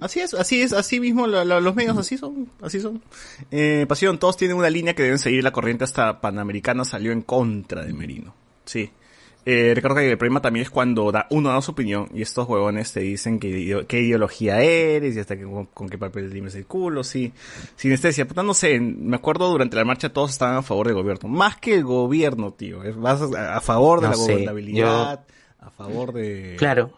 Así 0.00 0.20
es, 0.20 0.34
así 0.34 0.62
es, 0.62 0.72
así 0.72 1.00
mismo 1.00 1.26
la- 1.26 1.44
la- 1.44 1.60
los 1.60 1.74
medios 1.74 1.96
así 1.98 2.16
son, 2.16 2.48
así 2.62 2.80
son. 2.80 3.02
Eh, 3.50 3.86
Pasión, 3.88 4.18
todos 4.18 4.36
tienen 4.36 4.56
una 4.56 4.70
línea 4.70 4.94
que 4.94 5.02
deben 5.02 5.18
seguir 5.18 5.42
la 5.42 5.52
corriente 5.52 5.84
hasta 5.84 6.20
Panamericana 6.20 6.84
salió 6.84 7.10
en 7.12 7.22
contra 7.22 7.84
de 7.84 7.92
Merino. 7.92 8.34
Sí. 8.64 8.90
Eh, 9.46 9.72
recuerdo 9.74 9.96
que 9.96 10.10
el 10.10 10.18
problema 10.18 10.42
también 10.42 10.62
es 10.64 10.70
cuando 10.70 11.10
da, 11.10 11.26
uno 11.30 11.48
da 11.48 11.60
su 11.62 11.72
opinión 11.72 12.08
y 12.14 12.20
estos 12.22 12.46
huevones 12.46 12.92
te 12.92 13.00
dicen 13.00 13.40
que 13.40 13.48
ideo- 13.48 13.86
qué 13.86 14.00
ideología 14.00 14.60
eres 14.62 15.16
y 15.16 15.18
hasta 15.18 15.36
que, 15.36 15.44
con, 15.44 15.64
con 15.66 15.88
qué 15.88 15.96
papel 15.98 16.28
limes 16.30 16.54
el 16.56 16.66
culo, 16.66 17.02
sí. 17.02 17.32
Sinestesia, 17.74 18.28
puta, 18.28 18.42
no 18.42 18.52
sé, 18.54 18.78
me 18.78 19.16
acuerdo 19.16 19.48
durante 19.50 19.76
la 19.76 19.84
marcha 19.86 20.12
todos 20.12 20.30
estaban 20.30 20.56
a 20.56 20.62
favor 20.62 20.86
del 20.86 20.94
gobierno. 20.96 21.28
Más 21.30 21.56
que 21.56 21.74
el 21.74 21.84
gobierno, 21.84 22.52
tío. 22.52 22.84
Es 22.84 22.96
más 22.96 23.22
a, 23.22 23.56
a 23.56 23.60
favor 23.62 24.00
de 24.02 24.08
No 24.08 24.10
la 24.12 24.16
sé, 24.18 24.32
gobernabilidad, 24.34 25.24
a 25.58 25.70
favor 25.70 26.12
de... 26.12 26.54
Claro. 26.58 26.92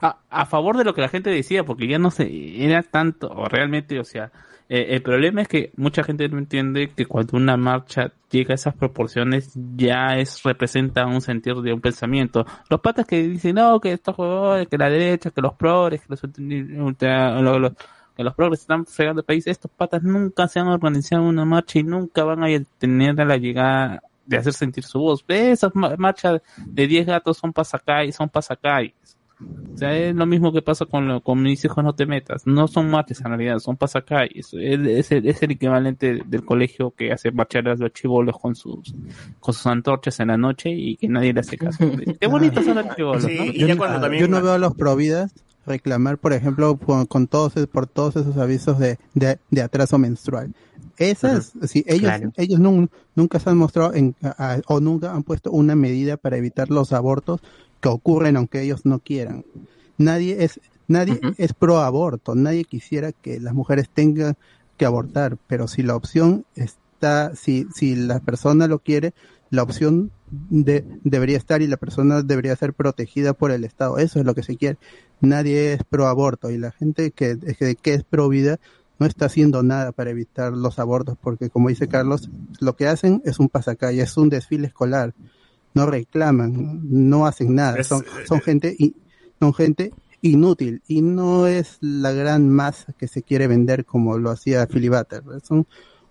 A, 0.00 0.46
favor 0.46 0.76
de 0.76 0.84
lo 0.84 0.94
que 0.94 1.00
la 1.00 1.08
gente 1.08 1.30
decía, 1.30 1.64
porque 1.64 1.86
ya 1.86 1.98
no 1.98 2.10
se 2.10 2.64
era 2.64 2.82
tanto, 2.82 3.28
o 3.28 3.48
realmente, 3.48 3.98
o 3.98 4.04
sea, 4.04 4.30
eh, 4.68 4.94
el 4.94 5.02
problema 5.02 5.42
es 5.42 5.48
que 5.48 5.72
mucha 5.76 6.02
gente 6.02 6.28
no 6.28 6.38
entiende 6.38 6.90
que 6.96 7.06
cuando 7.06 7.36
una 7.36 7.56
marcha 7.56 8.12
llega 8.30 8.52
a 8.52 8.54
esas 8.54 8.74
proporciones 8.74 9.52
ya 9.76 10.16
es 10.16 10.42
representa 10.42 11.06
un 11.06 11.20
sentir 11.20 11.54
de 11.56 11.72
un 11.74 11.80
pensamiento. 11.80 12.46
Los 12.70 12.80
patas 12.80 13.06
que 13.06 13.22
dicen, 13.22 13.56
no, 13.56 13.78
que 13.80 13.92
estos 13.92 14.16
jugadores, 14.16 14.68
que 14.68 14.78
la 14.78 14.88
derecha, 14.88 15.30
que 15.30 15.42
los 15.42 15.54
progres, 15.54 16.00
que 16.00 16.06
los, 16.08 16.20
que 16.20 18.24
los 18.24 18.34
progres 18.34 18.60
están 18.60 18.86
fregando 18.86 19.20
el 19.20 19.26
país, 19.26 19.46
estos 19.46 19.70
patas 19.70 20.02
nunca 20.02 20.48
se 20.48 20.60
han 20.60 20.68
organizado 20.68 21.22
una 21.22 21.44
marcha 21.44 21.78
y 21.78 21.82
nunca 21.82 22.24
van 22.24 22.44
a 22.44 22.48
tener 22.78 23.16
la 23.16 23.36
llegada 23.36 24.02
de 24.26 24.36
hacer 24.36 24.52
sentir 24.52 24.84
su 24.84 25.00
voz. 25.00 25.24
Esas 25.28 25.74
ma- 25.74 25.96
marchas 25.96 26.40
de 26.56 26.86
10 26.86 27.06
gatos 27.06 27.38
son 27.38 27.52
pasacay, 27.52 28.12
son 28.12 28.28
pasacay. 28.28 28.94
O 29.74 29.78
sea, 29.78 29.96
es 29.96 30.14
lo 30.14 30.26
mismo 30.26 30.52
que 30.52 30.60
pasa 30.62 30.84
con, 30.84 31.08
lo- 31.08 31.22
con 31.22 31.42
mis 31.42 31.64
hijos 31.64 31.82
no 31.82 31.94
te 31.94 32.04
metas. 32.06 32.46
No 32.46 32.68
son 32.68 32.90
mates 32.90 33.20
en 33.20 33.28
realidad, 33.28 33.58
son 33.58 33.76
pasacalles. 33.76 34.52
Es, 34.52 34.80
es, 34.80 35.12
el, 35.12 35.26
es 35.26 35.42
el 35.42 35.52
equivalente 35.52 36.20
del 36.26 36.44
colegio 36.44 36.92
que 36.92 37.10
hace 37.12 37.32
marchar 37.32 37.66
a 37.68 37.74
los 37.74 37.92
chivolos 37.92 38.38
con 38.38 38.54
sus, 38.54 38.94
con 39.40 39.54
sus 39.54 39.66
antorchas 39.66 40.20
en 40.20 40.28
la 40.28 40.36
noche 40.36 40.70
y 40.70 40.96
que 40.96 41.08
nadie 41.08 41.32
le 41.32 41.40
hace 41.40 41.56
caso. 41.56 41.78
Qué 42.20 42.26
bonitos 42.26 42.64
son 42.64 42.76
los 42.76 42.94
chivolos, 42.94 43.24
¿no? 43.24 43.30
yo, 43.46 44.12
yo 44.12 44.28
no 44.28 44.42
veo 44.42 44.52
a 44.52 44.58
los 44.58 44.74
providas 44.74 45.32
reclamar, 45.66 46.18
por 46.18 46.32
ejemplo, 46.32 46.76
con, 46.76 47.06
con 47.06 47.26
todos 47.26 47.54
por 47.72 47.86
todos 47.86 48.16
esos 48.16 48.36
avisos 48.36 48.78
de, 48.78 48.98
de, 49.14 49.38
de 49.50 49.62
atraso 49.62 49.96
menstrual. 49.98 50.52
Esas, 50.98 51.52
si 51.62 51.82
ellos 51.86 52.00
Claro. 52.02 52.32
ellos 52.36 52.60
nun- 52.60 52.90
nunca 53.16 53.38
se 53.38 53.48
han 53.50 53.56
mostrado 53.56 53.94
en, 53.94 54.14
a- 54.22 54.58
o 54.66 54.80
nunca 54.80 55.12
han 55.14 55.22
puesto 55.22 55.50
una 55.50 55.74
medida 55.74 56.16
para 56.18 56.36
evitar 56.36 56.70
los 56.70 56.92
abortos 56.92 57.40
que 57.82 57.88
ocurren 57.88 58.36
aunque 58.36 58.62
ellos 58.62 58.86
no 58.86 59.00
quieran. 59.00 59.44
Nadie 59.98 60.44
es 60.44 60.60
nadie 60.88 61.20
es 61.36 61.52
pro 61.52 61.78
aborto, 61.78 62.34
nadie 62.34 62.64
quisiera 62.64 63.12
que 63.12 63.40
las 63.40 63.54
mujeres 63.54 63.90
tengan 63.90 64.36
que 64.78 64.86
abortar, 64.86 65.36
pero 65.46 65.68
si 65.68 65.82
la 65.82 65.96
opción 65.96 66.46
está 66.54 67.34
si 67.34 67.66
si 67.74 67.94
la 67.96 68.20
persona 68.20 68.68
lo 68.68 68.78
quiere, 68.78 69.12
la 69.50 69.62
opción 69.62 70.12
de, 70.30 70.84
debería 71.04 71.36
estar 71.36 71.60
y 71.60 71.66
la 71.66 71.76
persona 71.76 72.22
debería 72.22 72.56
ser 72.56 72.72
protegida 72.72 73.34
por 73.34 73.50
el 73.50 73.64
Estado. 73.64 73.98
Eso 73.98 74.18
es 74.20 74.24
lo 74.24 74.34
que 74.34 74.42
se 74.42 74.56
quiere. 74.56 74.78
Nadie 75.20 75.74
es 75.74 75.84
pro 75.84 76.06
aborto 76.06 76.50
y 76.50 76.58
la 76.58 76.70
gente 76.70 77.10
que, 77.10 77.36
que, 77.58 77.74
que 77.74 77.94
es 77.94 78.04
pro 78.04 78.28
vida 78.28 78.58
no 78.98 79.06
está 79.06 79.26
haciendo 79.26 79.62
nada 79.62 79.92
para 79.92 80.10
evitar 80.10 80.52
los 80.52 80.78
abortos 80.78 81.18
porque 81.20 81.50
como 81.50 81.68
dice 81.68 81.88
Carlos, 81.88 82.30
lo 82.60 82.76
que 82.76 82.86
hacen 82.86 83.20
es 83.24 83.40
un 83.40 83.48
pasacalle, 83.48 84.02
es 84.02 84.16
un 84.16 84.28
desfile 84.28 84.68
escolar. 84.68 85.12
No 85.74 85.86
reclaman, 85.86 86.80
no 86.84 87.26
hacen 87.26 87.54
nada. 87.54 87.78
Es- 87.78 87.86
son, 87.88 88.04
son 88.26 88.40
gente 88.40 88.74
y 88.78 88.94
son 89.40 89.54
gente 89.54 89.92
inútil 90.20 90.82
y 90.86 91.02
no 91.02 91.46
es 91.46 91.78
la 91.80 92.12
gran 92.12 92.48
masa 92.48 92.92
que 92.92 93.08
se 93.08 93.22
quiere 93.22 93.46
vender 93.48 93.84
como 93.84 94.18
lo 94.18 94.30
hacía 94.30 94.66
Filibuster. 94.66 95.22
Son 95.42 95.66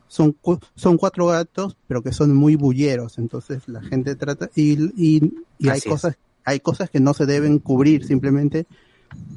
son, 0.07 0.33
cu- 0.33 0.59
son 0.75 0.97
cuatro 0.97 1.27
gatos, 1.27 1.77
pero 1.87 2.01
que 2.01 2.11
son 2.11 2.35
muy 2.35 2.57
bulleros, 2.57 3.17
entonces 3.17 3.69
la 3.69 3.81
gente 3.81 4.15
trata 4.15 4.49
y, 4.55 4.73
y, 5.01 5.33
y 5.57 5.69
hay 5.69 5.77
es. 5.77 5.85
cosas 5.85 6.17
hay 6.43 6.59
cosas 6.59 6.89
que 6.89 6.99
no 6.99 7.13
se 7.13 7.25
deben 7.25 7.59
cubrir 7.59 8.03
simplemente 8.05 8.65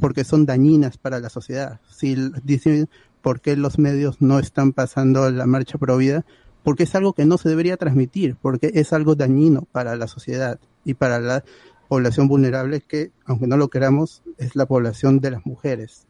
porque 0.00 0.24
son 0.24 0.46
dañinas 0.46 0.96
para 0.98 1.20
la 1.20 1.28
sociedad. 1.28 1.80
Si 1.88 2.16
dicen 2.42 2.88
por 3.22 3.40
qué 3.40 3.56
los 3.56 3.78
medios 3.78 4.20
no 4.20 4.38
están 4.38 4.72
pasando 4.72 5.30
la 5.30 5.46
marcha 5.46 5.78
pro 5.78 5.96
vida, 5.96 6.24
porque 6.64 6.82
es 6.84 6.94
algo 6.96 7.12
que 7.12 7.26
no 7.26 7.38
se 7.38 7.48
debería 7.48 7.76
transmitir, 7.76 8.36
porque 8.42 8.72
es 8.74 8.92
algo 8.92 9.14
dañino 9.14 9.68
para 9.70 9.94
la 9.94 10.08
sociedad 10.08 10.58
y 10.84 10.94
para 10.94 11.20
la 11.20 11.44
población 11.88 12.26
vulnerable 12.26 12.80
que, 12.80 13.12
aunque 13.26 13.46
no 13.46 13.56
lo 13.56 13.68
queramos, 13.68 14.22
es 14.38 14.56
la 14.56 14.66
población 14.66 15.20
de 15.20 15.30
las 15.30 15.46
mujeres. 15.46 16.06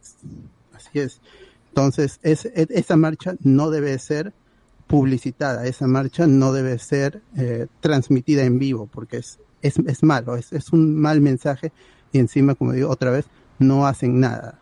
Así 0.72 1.00
es. 1.00 1.20
Entonces, 1.68 2.20
es, 2.22 2.46
es- 2.46 2.70
esa 2.70 2.96
marcha 2.96 3.34
no 3.42 3.70
debe 3.70 3.98
ser 3.98 4.32
publicitada, 4.86 5.66
esa 5.66 5.86
marcha 5.86 6.26
no 6.26 6.52
debe 6.52 6.78
ser 6.78 7.20
eh, 7.36 7.66
transmitida 7.80 8.44
en 8.44 8.58
vivo, 8.58 8.86
porque 8.86 9.16
es, 9.18 9.38
es, 9.62 9.78
es 9.86 10.02
malo, 10.02 10.36
es, 10.36 10.52
es 10.52 10.72
un 10.72 10.94
mal 10.94 11.20
mensaje 11.20 11.72
y 12.12 12.18
encima, 12.18 12.54
como 12.54 12.72
digo 12.72 12.90
otra 12.90 13.10
vez, 13.10 13.26
no 13.58 13.86
hacen 13.86 14.20
nada. 14.20 14.60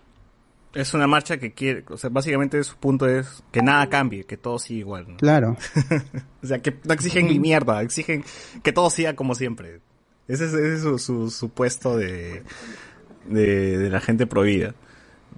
Es 0.74 0.94
una 0.94 1.06
marcha 1.06 1.36
que 1.36 1.52
quiere, 1.52 1.84
o 1.90 1.96
sea, 1.98 2.08
básicamente 2.10 2.62
su 2.64 2.76
punto 2.76 3.06
es 3.06 3.42
que 3.50 3.60
nada 3.62 3.88
cambie, 3.90 4.24
que 4.24 4.36
todo 4.38 4.58
siga 4.58 4.80
igual. 4.80 5.04
¿no? 5.08 5.16
Claro. 5.18 5.56
o 6.42 6.46
sea, 6.46 6.60
que 6.60 6.76
no 6.84 6.94
exigen 6.94 7.26
ni 7.26 7.38
mierda, 7.38 7.82
exigen 7.82 8.24
que 8.62 8.72
todo 8.72 8.88
siga 8.88 9.14
como 9.14 9.34
siempre. 9.34 9.80
Ese 10.28 10.46
es, 10.46 10.54
ese 10.54 10.74
es 10.76 10.80
su, 10.82 10.98
su, 10.98 11.30
su 11.30 11.50
puesto 11.50 11.96
de, 11.98 12.42
de, 13.28 13.76
de 13.78 13.90
la 13.90 14.00
gente 14.00 14.26
prohibida. 14.26 14.74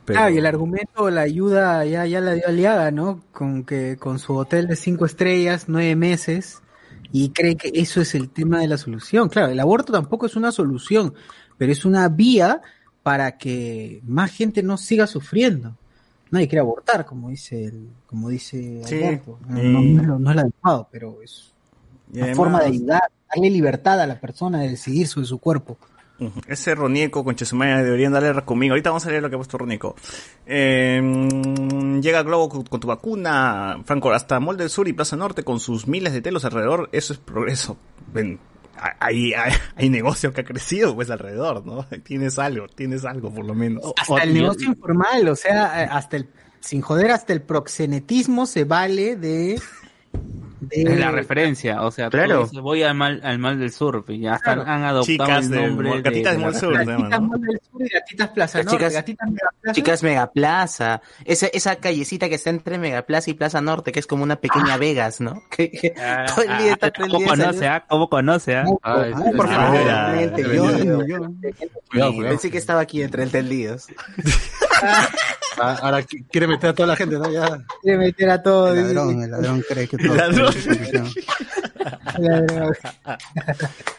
Pero- 0.05 0.19
Claro, 0.21 0.35
y 0.35 0.39
el 0.39 0.47
argumento, 0.47 1.11
la 1.11 1.23
ayuda 1.23 1.85
ya, 1.85 2.05
ya 2.07 2.21
la 2.21 2.35
dio 2.35 2.47
Aliaga, 2.47 2.91
¿no? 2.91 3.25
Con 3.33 3.65
que 3.65 3.97
con 3.99 4.19
su 4.19 4.37
hotel 4.37 4.69
de 4.69 4.77
cinco 4.77 5.07
estrellas, 5.07 5.65
nueve 5.67 5.97
meses, 5.97 6.61
y 7.11 7.31
cree 7.31 7.57
que 7.57 7.71
eso 7.75 8.01
es 8.01 8.15
el 8.15 8.29
tema 8.31 8.61
de 8.61 8.69
la 8.69 8.77
solución. 8.77 9.29
Claro, 9.31 9.51
el 9.51 9.59
aborto 9.61 9.93
tampoco 9.93 10.27
es 10.27 10.37
una 10.37 10.53
solución, 10.53 11.15
pero 11.57 11.73
es 11.73 11.85
una 11.85 12.09
vía 12.09 12.61
para 13.05 13.39
que 13.39 14.01
más 14.05 14.33
gente 14.33 14.65
no 14.65 14.77
siga 14.77 15.07
sufriendo. 15.07 15.77
Nadie 16.33 16.49
quiere 16.49 16.61
abortar, 16.63 17.07
como 17.07 17.29
dice 17.29 17.67
el, 17.67 17.91
como 18.07 18.29
dice 18.31 18.81
Sí, 18.85 18.97
Alberto. 18.97 19.39
No, 19.49 19.63
y- 19.63 19.69
no, 19.69 19.81
no 19.81 20.01
es 20.01 20.07
lo- 20.09 20.19
no 20.19 20.31
es 20.31 20.37
lo 20.37 20.43
adecuado, 20.43 20.89
pero 20.91 21.23
es 21.23 21.53
y 22.13 22.17
una 22.17 22.23
además- 22.25 22.37
forma 22.37 22.61
de 22.61 22.67
ayudar, 22.67 23.03
darle 23.33 23.51
libertad 23.51 24.01
a 24.01 24.07
la 24.09 24.19
persona 24.21 24.59
de 24.61 24.71
decidir 24.71 25.07
sobre 25.07 25.27
su 25.29 25.39
cuerpo. 25.39 25.79
Ese 26.47 26.75
Ronieco 26.77 27.25
con 27.25 27.35
Chesumaya 27.35 27.83
deberían 27.83 28.13
darle 28.13 28.41
conmigo. 28.45 28.73
Ahorita 28.73 28.91
vamos 28.91 29.05
a 29.05 29.11
leer 29.11 29.21
lo 29.23 29.29
que 29.29 29.35
ha 29.35 29.39
puesto 29.39 29.59
Ronieco. 29.59 29.95
Eh, 30.47 31.03
llega 32.01 32.23
Globo 32.23 32.49
con, 32.49 32.63
con 32.65 32.81
tu 32.81 32.87
vacuna, 32.87 33.81
Franco, 33.85 34.13
hasta 34.13 34.39
Mall 34.41 34.57
del 34.57 34.71
Sur 34.71 34.87
y 34.89 34.93
Plaza 34.93 35.17
Norte 35.17 35.43
con 35.43 35.59
sus 35.61 35.87
miles 35.89 36.13
de 36.13 36.23
telos 36.23 36.45
alrededor. 36.45 36.89
Eso 36.93 37.13
es 37.13 37.19
progreso. 37.19 37.77
Ven, 38.13 38.39
hay, 39.01 39.33
hay, 39.35 39.53
hay 39.77 39.91
negocio 39.91 40.33
que 40.33 40.43
ha 40.43 40.45
crecido 40.45 40.95
pues 40.95 41.11
alrededor, 41.11 41.65
¿no? 41.65 41.87
Tienes 42.05 42.39
algo, 42.39 42.69
tienes 42.69 43.05
algo 43.05 43.33
por 43.33 43.45
lo 43.45 43.55
menos. 43.55 43.93
Hasta 43.97 44.23
el 44.23 44.35
negocio 44.35 44.69
informal, 44.69 45.29
o 45.29 45.37
sea, 45.37 45.83
eh, 45.83 45.89
hasta 45.91 46.17
el, 46.17 46.29
sin 46.61 46.81
joder, 46.81 47.11
hasta 47.11 47.33
el 47.33 47.43
proxenetismo 47.43 48.47
se 48.47 48.65
vale 48.65 49.17
de, 49.17 49.61
Es 50.71 50.99
la 50.99 51.11
referencia, 51.11 51.83
o 51.83 51.91
sea, 51.91 52.09
Claro. 52.09 52.49
voy 52.63 52.83
al 52.83 52.95
mal, 52.95 53.21
al 53.23 53.39
mal 53.39 53.59
del 53.59 53.71
sur, 53.71 54.03
y 54.09 54.21
ya 54.21 54.37
están- 54.37 54.55
Claro. 54.61 54.71
han 54.71 54.83
adoptado 54.85 55.05
Chicas 55.05 55.45
el 55.45 55.51
de 55.51 55.67
nombre 55.69 55.89
Mol- 55.91 56.03
gatitas 56.03 56.37
de 56.37 56.43
Mol 56.43 56.55
Sur, 56.55 56.73
Gatitas 56.75 57.21
¿no? 57.21 57.21
Mall 57.29 57.41
del 57.43 57.61
Sur 57.71 57.83
y 57.83 57.89
Gatitas 57.91 58.29
Plaza 58.31 58.59
Norte. 58.63 58.71
chicas- 58.79 58.93
Gatitas 58.95 59.29
Megaplaza. 59.31 59.73
Chicas 59.75 60.03
Megaplaza, 60.03 61.03
esa, 61.27 61.47
esa 61.49 61.77
callecita 61.77 62.29
que 62.31 62.37
está 62.37 62.49
entre 62.51 62.79
Megaplaza 62.79 63.31
y 63.31 63.35
Plaza 63.35 63.61
Norte, 63.61 63.93
que 63.93 64.01
es 64.01 64.07
como 64.07 64.23
una 64.23 64.37
pequeña 64.37 64.79
Vegas, 64.79 65.21
¿no? 65.21 65.43
Que, 65.55 65.71
que 65.71 65.93
Ah, 66.01 66.25
todo 66.35 66.43
el 66.43 66.59
día 66.59 66.73
está 66.73 66.91
todo 66.91 67.07
el 67.07 67.13
¿Cómo 67.13 67.25
día 67.25 67.37
conoce, 67.45 67.69
ah? 67.69 67.85
¿Cómo 67.87 68.09
conoce, 68.09 68.57
ah? 68.57 68.65
Ay, 68.83 69.13
Ah, 69.15 69.23
por 69.37 69.49
favor, 69.49 69.81
yo-. 71.93 72.23
Pensé 72.23 72.51
que 72.51 72.59
estaba 72.59 72.81
aquí 72.81 73.03
entre 73.03 73.23
entendidos. 73.25 73.87
Ah, 75.57 75.79
Ahora 75.83 76.03
qui- 76.03 76.27
quiere 76.31 76.47
meter 76.49 76.71
a 76.71 76.75
toda 76.75 76.89
la 76.89 76.97
gente, 76.97 77.17
¿no? 77.19 77.31
Ya. 77.31 77.63
Quiere 77.83 77.99
meter 77.99 78.31
a 78.31 78.43
todo. 78.43 78.75
El 78.75 78.83
ladrón, 78.95 79.23
el 79.23 79.31
ladrón 79.31 79.65
cree 79.69 79.87
que 79.89 79.97
todo 79.99 80.13
El 80.13 80.17
ladrón. 80.19 80.53
televisión. 80.55 81.09
Ladrón. 82.19 82.75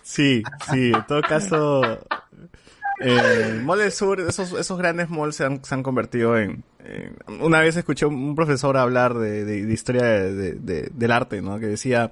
Sí, 0.04 0.44
sí, 0.72 0.92
en 0.94 1.06
todo 1.08 1.22
caso, 1.22 1.82
eh, 3.02 3.60
Mall 3.64 3.80
del 3.80 3.92
Sur, 3.92 4.20
esos, 4.22 4.54
esos 4.54 4.78
grandes 4.78 5.10
malls 5.10 5.36
se 5.36 5.46
han, 5.46 5.64
se 5.64 5.74
han 5.76 5.84
convertido 5.84 6.38
en, 6.38 6.64
en- 6.84 7.42
Una 7.42 7.60
vez 7.60 7.76
escuché 7.76 8.06
un, 8.06 8.16
un 8.16 8.36
profesor 8.36 8.78
hablar 8.78 9.14
de, 9.16 9.46
de- 9.46 9.66
de 9.66 9.74
historia 9.74 10.04
de- 10.04 10.34
de- 10.34 10.54
de- 10.54 10.90
del 10.94 11.12
arte, 11.12 11.42
¿no? 11.42 11.60
Que 11.60 11.68
decía, 11.68 12.12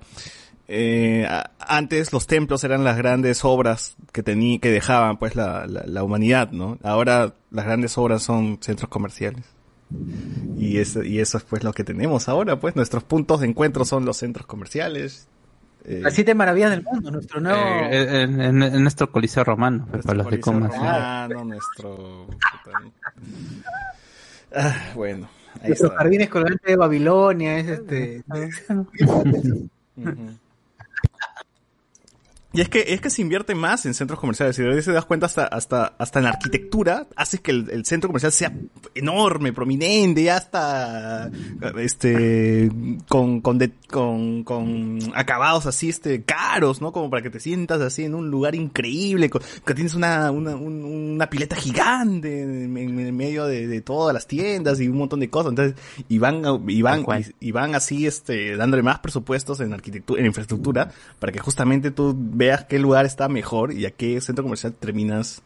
eh, 0.68 1.28
antes 1.60 2.14
los 2.14 2.26
templos 2.28 2.64
eran 2.64 2.84
las 2.84 2.98
grandes 2.98 3.44
obras 3.46 3.96
que 4.12 4.24
tenía, 4.24 4.60
que 4.60 4.72
dejaban 4.72 5.18
pues 5.18 5.36
la, 5.36 5.66
la, 5.68 5.84
la 5.86 6.04
humanidad, 6.04 6.52
¿no? 6.52 6.78
Ahora 6.84 7.34
las 7.52 7.66
grandes 7.66 7.98
obras 7.98 8.24
son 8.24 8.58
centros 8.62 8.90
comerciales. 8.90 9.46
Y 10.58 10.78
eso, 10.80 11.04
y 11.04 11.20
eso 11.20 11.38
es 11.38 11.44
pues 11.44 11.64
lo 11.64 11.72
que 11.74 11.84
tenemos 11.84 12.28
ahora, 12.30 12.60
pues 12.60 12.76
nuestros 12.76 13.04
puntos 13.04 13.42
de 13.42 13.48
encuentro 13.48 13.86
son 13.86 14.06
los 14.06 14.18
centros 14.18 14.48
comerciales. 14.48 15.28
eh, 15.86 16.00
Las 16.02 16.14
siete 16.16 16.34
maravillas 16.34 16.72
del 16.72 16.82
mundo, 16.84 17.12
nuestro 17.12 17.40
nuevo. 17.42 17.60
Eh, 17.60 18.24
en, 18.24 18.42
en- 18.42 18.64
en 18.64 18.82
nuestro 18.82 19.12
coliseo 19.12 19.44
romano, 19.44 19.88
pues, 19.92 20.04
para 20.06 20.18
los 20.20 20.32
de 20.32 20.40
comas. 20.40 20.72
Romano, 20.76 21.44
nuestro... 21.46 22.28
Ah, 24.56 24.76
bueno, 24.96 25.30
ahí 25.62 25.74
jardines 25.98 26.30
colgantes 26.30 26.62
de 26.66 26.76
Babilonia, 26.76 27.58
es 27.58 27.68
este. 27.68 28.24
Ujú. 29.96 30.16
Y 32.56 32.62
es 32.62 32.70
que, 32.70 32.86
es 32.90 33.02
que 33.02 33.10
se 33.10 33.22
invierte 33.24 33.56
más 33.56 33.86
en 33.88 33.96
centros 33.96 34.20
comerciales. 34.20 34.56
Si 34.56 34.62
te 34.62 34.92
das 34.92 35.06
cuenta, 35.06 35.26
hasta, 35.26 35.46
hasta, 35.48 35.96
hasta 35.98 36.20
en 36.20 36.26
la 36.26 36.32
arquitectura, 36.32 37.08
haces 37.16 37.40
que 37.42 37.50
el, 37.50 37.68
el 37.72 37.84
centro 37.86 38.10
comercial 38.10 38.32
sea 38.32 38.54
enorme, 38.94 39.54
prominente, 39.54 40.22
ya 40.24 40.38
hasta, 40.38 41.32
este, 41.80 42.70
con, 43.10 43.42
con, 43.42 43.58
de- 43.58 43.72
con, 43.90 44.44
con 44.44 45.00
acabados 45.16 45.66
así, 45.66 45.90
este, 45.90 46.24
caros, 46.24 46.80
¿no? 46.82 46.92
Como 46.92 47.10
para 47.10 47.24
que 47.24 47.30
te 47.32 47.40
sientas 47.40 47.82
así 47.82 48.04
en 48.04 48.14
un 48.14 48.30
lugar 48.30 48.54
increíble, 48.56 49.30
con- 49.32 49.42
que 49.66 49.74
tienes 49.74 49.96
una, 49.96 50.30
una, 50.32 50.56
un- 50.56 50.84
una 50.84 51.30
pileta 51.30 51.56
gigante 51.56 52.42
en, 52.44 52.78
en 52.78 53.18
medio 53.18 53.46
de, 53.46 53.68
de 53.68 53.82
todas 53.82 54.14
las 54.14 54.28
tiendas 54.28 54.80
y 54.80 54.88
un 54.88 54.98
montón 54.98 55.20
de 55.22 55.30
cosas. 55.30 55.50
Entonces, 55.52 55.76
y 56.08 56.20
van, 56.20 56.44
y 56.68 56.82
van, 56.84 57.04
y, 57.40 57.48
y 57.48 57.52
van 57.52 57.74
así, 57.76 58.06
este, 58.06 58.56
dándole 58.58 58.84
más 58.84 59.00
presupuestos 59.00 59.60
en 59.60 59.74
arquitectura, 59.74 60.20
en 60.20 60.28
infraestructura, 60.28 60.92
para 61.20 61.32
que 61.32 61.40
justamente 61.40 61.90
tú 61.92 62.16
veas 62.44 62.66
qué 62.66 62.80
lugar 62.80 63.06
está 63.06 63.28
mejor 63.30 63.74
y 63.74 63.86
a 63.86 63.92
qué 63.92 64.20
centro 64.22 64.44
comercial 64.44 64.74
terminas 64.74 65.42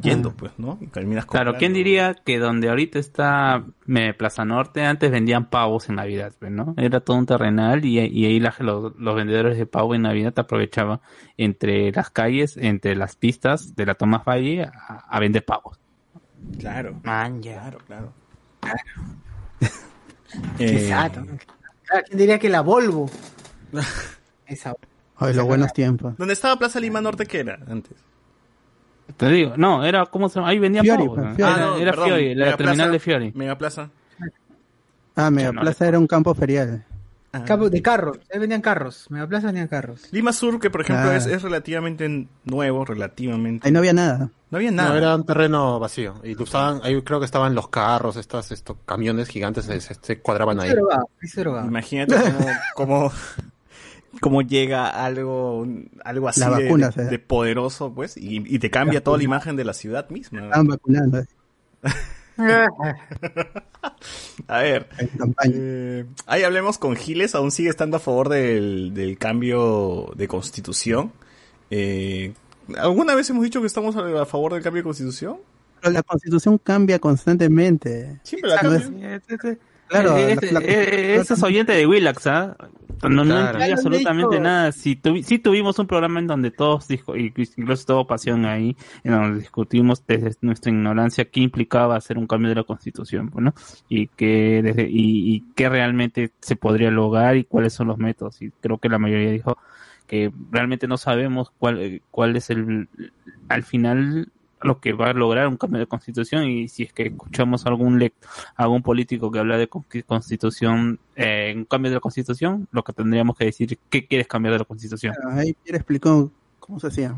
yendo, 0.00 0.32
pues, 0.32 0.52
¿no? 0.58 0.78
Y 0.80 0.86
terminas 0.86 1.26
Claro, 1.26 1.56
¿quién 1.58 1.74
diría 1.74 2.14
que 2.14 2.38
donde 2.38 2.70
ahorita 2.70 2.98
está 2.98 3.62
Plaza 4.16 4.44
Norte, 4.46 4.84
antes 4.84 5.10
vendían 5.10 5.50
pavos 5.50 5.88
en 5.90 5.96
Navidad, 5.96 6.32
pues, 6.38 6.50
¿no? 6.50 6.74
Era 6.78 7.00
todo 7.00 7.18
un 7.18 7.26
terrenal 7.26 7.84
y, 7.84 7.98
y 8.00 8.24
ahí 8.24 8.40
la- 8.40 8.54
los, 8.60 8.96
los 8.96 9.14
vendedores 9.14 9.58
de 9.58 9.66
pavo 9.66 9.94
en 9.94 10.02
Navidad 10.02 10.32
aprovechaban 10.38 11.00
entre 11.36 11.92
las 11.92 12.08
calles, 12.08 12.56
entre 12.56 12.96
las 12.96 13.16
pistas 13.16 13.76
de 13.76 13.84
la 13.84 13.94
Tomás 13.94 14.24
Valle 14.24 14.62
a, 14.64 15.04
a 15.08 15.20
vender 15.20 15.44
pavos. 15.44 15.78
Claro. 16.58 16.98
Claro, 17.02 17.78
claro. 17.86 18.12
Qué 20.56 20.86
Eh. 20.86 20.86
Claro, 20.88 21.26
¿Quién 22.06 22.18
diría 22.18 22.38
que 22.38 22.48
la 22.48 22.62
Volvo? 22.62 23.10
Esa. 24.46 24.74
Ay, 25.24 25.34
los 25.34 25.44
buenos 25.46 25.72
tiempos. 25.72 26.14
¿Dónde 26.18 26.34
estaba 26.34 26.56
Plaza 26.56 26.80
Lima 26.80 27.00
Norte 27.00 27.26
qué 27.26 27.40
era 27.40 27.58
antes? 27.68 27.92
Te 29.16 29.28
digo, 29.28 29.54
no, 29.56 29.84
era, 29.84 30.06
¿cómo 30.06 30.28
se 30.28 30.36
llama? 30.36 30.48
Ahí 30.48 30.58
vendían 30.58 30.84
Fiori, 30.84 31.02
pavos. 31.04 31.18
pues, 31.18 31.26
¿no? 31.28 31.34
Fiori. 31.36 31.52
Era, 31.52 31.54
Ah, 31.54 31.66
no, 31.66 31.76
era 31.78 31.90
perdón, 31.90 32.06
Fiori, 32.08 32.34
la 32.34 32.56
terminal 32.56 32.92
de 32.92 32.98
Fiori. 32.98 33.32
Megaplaza. 33.34 33.90
Ah, 35.16 35.30
Megaplaza 35.30 35.86
era 35.88 35.98
un 35.98 36.06
campo 36.06 36.34
ferial. 36.34 36.84
Campo 37.46 37.70
de 37.70 37.80
carros, 37.80 38.18
ahí 38.32 38.38
vendían 38.38 38.60
carros. 38.60 39.06
Megaplaza 39.10 39.46
vendían 39.46 39.68
carros. 39.68 40.06
Lima 40.12 40.32
Sur, 40.34 40.60
que 40.60 40.68
por 40.68 40.82
ejemplo 40.82 41.12
es, 41.12 41.24
es 41.26 41.42
relativamente 41.42 42.26
nuevo, 42.44 42.84
relativamente. 42.84 43.66
Ahí 43.66 43.72
no 43.72 43.78
había 43.78 43.94
nada. 43.94 44.30
No 44.50 44.58
había 44.58 44.70
No, 44.70 44.82
nada. 44.82 44.98
era 44.98 45.16
un 45.16 45.24
terreno 45.24 45.78
vacío. 45.80 46.14
Y 46.24 46.40
usaban, 46.40 46.80
ahí 46.82 47.00
creo 47.00 47.20
que 47.20 47.24
estaban 47.24 47.54
los 47.54 47.68
carros, 47.68 48.16
estas, 48.16 48.52
estos 48.52 48.76
camiones 48.84 49.28
gigantes 49.28 49.64
se, 50.02 50.18
cuadraban 50.20 50.60
ahí. 50.60 50.74
Imagínate 51.64 52.16
cómo, 52.16 52.46
cómo, 52.74 53.12
cómo 54.20 54.42
llega 54.42 54.88
algo, 54.88 55.66
algo 56.04 56.28
así 56.28 56.40
La 56.40 56.50
de- 56.50 56.64
vacuna, 56.64 56.86
de, 56.86 56.90
o 56.90 56.92
sea. 56.92 57.04
de 57.04 57.18
poderoso, 57.18 57.92
pues, 57.94 58.16
y, 58.16 58.42
y 58.46 58.58
te 58.58 58.70
cambia 58.70 59.02
toda 59.02 59.18
la 59.18 59.24
imagen 59.24 59.56
de 59.56 59.64
la 59.64 59.72
ciudad 59.74 60.08
misma. 60.10 60.44
Estaban 60.44 60.66
vacunando. 60.68 61.18
eh, 61.18 61.26
A 64.48 64.58
ver, 64.60 64.88
eh, 65.44 66.04
ahí 66.26 66.42
hablemos 66.42 66.78
con 66.78 66.96
Giles, 66.96 67.34
aún 67.34 67.50
sigue 67.50 67.68
estando 67.70 67.96
a 67.98 68.00
favor 68.00 68.28
del, 68.28 68.94
del 68.94 69.18
cambio 69.18 70.10
de 70.16 70.28
constitución. 70.28 71.12
Eh, 71.70 72.32
¿Alguna 72.76 73.14
vez 73.14 73.28
hemos 73.30 73.44
dicho 73.44 73.60
que 73.60 73.66
estamos 73.66 73.96
a, 73.96 74.22
a 74.22 74.26
favor 74.26 74.54
del 74.54 74.62
cambio 74.62 74.80
de 74.80 74.84
constitución? 74.84 75.36
Pero 75.80 75.92
la 75.92 76.02
constitución 76.02 76.58
cambia 76.58 76.98
constantemente. 76.98 78.20
Sí, 78.22 78.36
pero 78.40 78.54
la 78.54 78.60
cambia. 78.60 79.16
es- 79.16 79.58
Claro, 79.88 80.16
Eh, 80.16 80.36
la- 80.40 80.48
eh, 80.48 80.52
la- 80.52 80.60
eh, 80.60 81.14
ese 81.16 81.34
es 81.34 81.42
oyente 81.42 81.72
de 81.72 81.86
Willax, 81.86 82.26
¿ah? 82.26 82.56
No, 83.08 83.24
no 83.24 83.34
incluye 83.48 83.64
absolutamente 83.72 84.36
nada. 84.42 84.72
Si 84.72 84.96
tuvi- 84.96 85.22
sí 85.22 85.38
tuvimos 85.38 85.78
un 85.78 85.86
programa 85.86 86.20
en 86.20 86.26
donde 86.26 86.50
todos, 86.50 86.86
disco- 86.88 87.16
y- 87.16 87.32
incluso 87.56 87.84
tuvo 87.86 88.06
pasión 88.06 88.44
ahí, 88.44 88.76
en 89.04 89.12
donde 89.12 89.40
discutimos 89.40 90.04
desde 90.06 90.32
nuestra 90.40 90.70
ignorancia 90.70 91.24
qué 91.24 91.40
implicaba 91.40 91.96
hacer 91.96 92.18
un 92.18 92.26
cambio 92.26 92.48
de 92.50 92.54
la 92.56 92.64
constitución, 92.64 93.28
pues, 93.30 93.44
¿no? 93.44 93.54
Y 93.88 94.06
que 94.08 94.60
desde, 94.62 94.88
y, 94.88 95.34
y 95.34 95.44
qué 95.54 95.68
realmente 95.68 96.30
se 96.40 96.56
podría 96.56 96.90
lograr 96.90 97.36
y 97.36 97.44
cuáles 97.44 97.72
son 97.72 97.88
los 97.88 97.98
métodos. 97.98 98.40
Y 98.42 98.50
creo 98.60 98.78
que 98.78 98.88
la 98.88 98.98
mayoría 98.98 99.30
dijo 99.30 99.58
que 100.06 100.30
realmente 100.50 100.86
no 100.88 100.96
sabemos 100.98 101.50
cuál, 101.58 101.80
eh, 101.80 102.02
cuál 102.10 102.36
es 102.36 102.50
el, 102.50 102.88
al 103.48 103.62
final 103.62 104.28
lo 104.64 104.80
que 104.80 104.92
va 104.92 105.10
a 105.10 105.12
lograr 105.12 105.48
un 105.48 105.56
cambio 105.56 105.80
de 105.80 105.86
constitución 105.86 106.44
y 106.44 106.68
si 106.68 106.84
es 106.84 106.92
que 106.92 107.08
escuchamos 107.08 107.66
algún 107.66 107.98
lec 107.98 108.14
algún 108.56 108.82
político 108.82 109.30
que 109.30 109.38
habla 109.38 109.56
de 109.58 109.68
con- 109.68 109.84
constitución 110.06 110.98
eh, 111.16 111.52
un 111.56 111.64
cambio 111.64 111.90
de 111.90 111.96
la 111.96 112.00
constitución 112.00 112.68
lo 112.72 112.82
que 112.82 112.92
tendríamos 112.92 113.36
que 113.36 113.44
decir 113.46 113.78
qué 113.90 114.06
quieres 114.06 114.26
cambiar 114.28 114.52
de 114.54 114.58
la 114.60 114.64
constitución 114.64 115.14
Ahí 115.32 115.54
Pierre 115.62 115.78
explicó 115.78 116.30
cómo 116.58 116.78
se 116.80 116.86
hacía. 116.88 117.14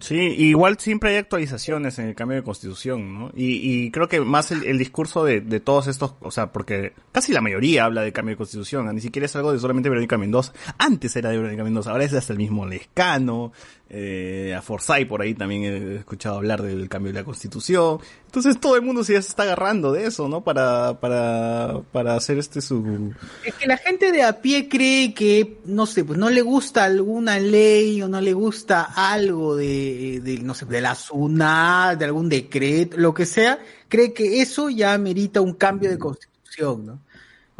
Sí, 0.00 0.14
igual 0.16 0.78
siempre 0.78 1.10
hay 1.10 1.16
actualizaciones 1.16 1.98
en 1.98 2.06
el 2.06 2.14
cambio 2.14 2.36
de 2.36 2.44
constitución, 2.44 3.18
¿no? 3.18 3.32
Y, 3.34 3.86
y 3.86 3.90
creo 3.90 4.06
que 4.06 4.20
más 4.20 4.52
el, 4.52 4.62
el 4.62 4.78
discurso 4.78 5.24
de, 5.24 5.40
de 5.40 5.58
todos 5.58 5.88
estos, 5.88 6.14
o 6.20 6.30
sea, 6.30 6.52
porque 6.52 6.92
casi 7.10 7.32
la 7.32 7.40
mayoría 7.40 7.84
habla 7.84 8.02
de 8.02 8.12
cambio 8.12 8.34
de 8.34 8.36
constitución, 8.36 8.94
ni 8.94 9.00
siquiera 9.00 9.26
es 9.26 9.34
algo 9.34 9.52
de 9.52 9.58
solamente 9.58 9.88
Verónica 9.88 10.16
Mendoza. 10.16 10.52
Antes 10.78 11.16
era 11.16 11.30
de 11.30 11.38
Verónica 11.38 11.64
Mendoza, 11.64 11.90
ahora 11.90 12.04
es 12.04 12.14
hasta 12.14 12.32
el 12.32 12.38
mismo 12.38 12.64
Lescano, 12.64 13.52
eh, 13.90 14.54
a 14.56 14.60
Forsyth 14.60 15.08
por 15.08 15.22
ahí 15.22 15.34
también 15.34 15.62
he 15.64 15.96
escuchado 15.96 16.36
hablar 16.36 16.60
del 16.62 16.88
cambio 16.88 17.12
de 17.12 17.20
la 17.20 17.24
constitución. 17.24 17.98
Entonces 18.26 18.60
todo 18.60 18.76
el 18.76 18.82
mundo 18.82 19.02
se 19.02 19.14
ya 19.14 19.22
se 19.22 19.28
está 19.30 19.44
agarrando 19.44 19.92
de 19.92 20.06
eso, 20.06 20.28
¿no? 20.28 20.44
Para, 20.44 21.00
para, 21.00 21.80
para 21.92 22.14
hacer 22.14 22.36
este 22.38 22.60
su... 22.60 23.14
Es 23.44 23.54
que 23.54 23.66
la 23.66 23.78
gente 23.78 24.12
de 24.12 24.22
a 24.22 24.42
pie 24.42 24.68
cree 24.68 25.14
que, 25.14 25.58
no 25.64 25.86
sé, 25.86 26.04
pues 26.04 26.18
no 26.18 26.28
le 26.28 26.42
gusta 26.42 26.84
alguna 26.84 27.38
ley 27.38 28.02
o 28.02 28.08
no 28.08 28.20
le 28.20 28.34
gusta 28.34 28.82
algo 28.94 29.56
de, 29.56 30.20
de 30.22 30.38
no 30.42 30.52
sé, 30.52 30.66
de 30.66 30.80
la 30.82 30.94
SUNA, 30.94 31.96
de 31.98 32.04
algún 32.04 32.28
decreto, 32.28 32.98
lo 32.98 33.14
que 33.14 33.24
sea, 33.24 33.58
cree 33.88 34.12
que 34.12 34.42
eso 34.42 34.68
ya 34.68 34.92
amerita 34.92 35.40
un 35.40 35.54
cambio 35.54 35.88
de 35.88 35.98
constitución, 35.98 36.84
¿no? 36.86 36.92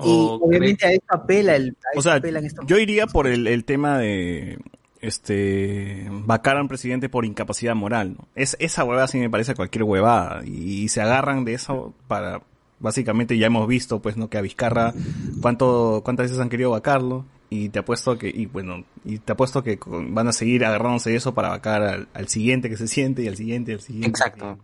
Y 0.01 0.11
O 0.11 0.39
obviamente 0.43 0.87
a 0.87 0.93
eso 0.93 1.03
apela 1.09 1.57
el, 1.57 1.71
a 1.71 1.97
O 1.97 2.01
eso 2.01 2.03
sea, 2.03 2.15
apelan 2.17 2.45
estos- 2.45 2.67
yo 2.67 2.79
iría 2.79 3.07
por 3.07 3.27
el, 3.27 3.47
el 3.47 3.65
tema 3.65 3.99
de 3.99 4.59
este 5.01 6.09
vacar 6.11 6.57
a 6.57 6.63
un 6.63 6.69
presidente 6.69 7.09
por 7.09 7.25
incapacidad 7.25 7.75
moral, 7.75 8.17
¿no? 8.19 8.29
Es, 8.35 8.57
esa 8.61 8.85
huevada 8.85 9.09
sí 9.09 9.19
me 9.19 9.31
parece 9.31 9.55
cualquier 9.55 9.85
huevada. 9.85 10.43
Y, 10.45 10.89
se 10.89 11.01
agarran 11.03 11.45
de 11.45 11.55
eso 11.55 11.95
para 12.07 12.43
básicamente 12.81 13.37
ya 13.37 13.47
hemos 13.47 13.67
visto 13.67 14.01
pues 14.01 14.17
no 14.17 14.31
que 14.31 14.39
a 14.39 14.41
Vizcarra 14.41 14.95
cuánto 15.43 16.01
cuántas 16.05 16.27
veces 16.27 16.39
han 16.39 16.49
querido 16.49 16.71
vacarlo 16.71 17.25
y 17.51 17.71
te 17.71 17.79
apuesto 17.79 18.19
que, 18.19 18.29
y 18.29 18.47
bueno, 18.47 18.85
y 19.05 19.19
te 19.19 19.33
apuesto 19.33 19.63
que 19.63 19.79
con- 19.79 20.15
van 20.15 20.29
a 20.29 20.33
seguir 20.33 20.65
agarrándose 20.65 21.11
de 21.11 21.17
eso 21.17 21.33
para 21.35 21.49
vacar 21.49 21.83
al, 21.83 22.09
al 22.13 22.29
siguiente 22.29 22.69
que 22.69 22.77
se 22.77 22.87
siente 22.89 23.23
y 23.23 23.29
al 23.29 23.37
siguiente 23.37 23.73
al 23.73 23.81
siguiente. 23.81 24.09
Exacto. 24.09 24.59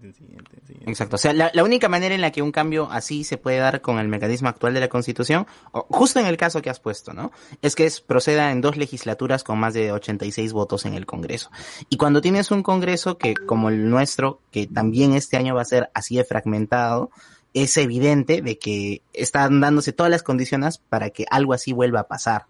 Exacto. 0.87 1.17
O 1.17 1.19
sea, 1.19 1.33
la, 1.33 1.51
la 1.55 1.65
única 1.65 1.89
manera 1.89 2.15
en 2.15 2.21
la 2.21 2.31
que 2.31 2.43
un 2.43 2.53
cambio 2.53 2.89
así 2.91 3.25
se 3.25 3.39
puede 3.39 3.59
dar 3.59 3.81
con 3.81 3.99
el 3.99 4.09
mecanismo 4.09 4.49
actual 4.49 4.75
de 4.75 4.81
la 4.81 4.89
Constitución, 4.89 5.47
o 5.73 5.87
justo 5.89 6.21
en 6.21 6.27
el 6.27 6.37
caso 6.37 6.61
que 6.61 6.69
has 6.71 6.81
puesto, 6.81 7.13
¿no? 7.15 7.33
Es 7.63 7.75
que 7.75 7.87
es, 7.87 8.01
proceda 8.01 8.51
en 8.53 8.61
dos 8.61 8.77
legislaturas 8.77 9.45
con 9.45 9.59
más 9.59 9.73
de 9.75 9.93
86 9.93 10.53
votos 10.53 10.85
en 10.85 10.95
el 10.95 11.07
Congreso. 11.07 11.51
Y 11.89 11.97
cuando 11.97 12.21
tienes 12.21 12.51
un 12.51 12.63
Congreso 12.63 13.17
que, 13.17 13.35
como 13.35 13.71
el 13.71 13.89
nuestro, 13.89 14.41
que 14.51 14.67
también 14.67 15.15
este 15.15 15.37
año 15.39 15.55
va 15.55 15.63
a 15.63 15.67
ser 15.67 15.91
así 15.95 16.17
de 16.17 16.25
fragmentado, 16.25 17.11
es 17.55 17.77
evidente 17.77 18.43
de 18.43 18.59
que 18.59 19.01
están 19.13 19.61
dándose 19.61 19.93
todas 19.93 20.11
las 20.11 20.23
condiciones 20.23 20.79
para 20.79 21.11
que 21.11 21.25
algo 21.31 21.53
así 21.55 21.73
vuelva 21.73 22.01
a 22.01 22.09
pasar. 22.09 22.47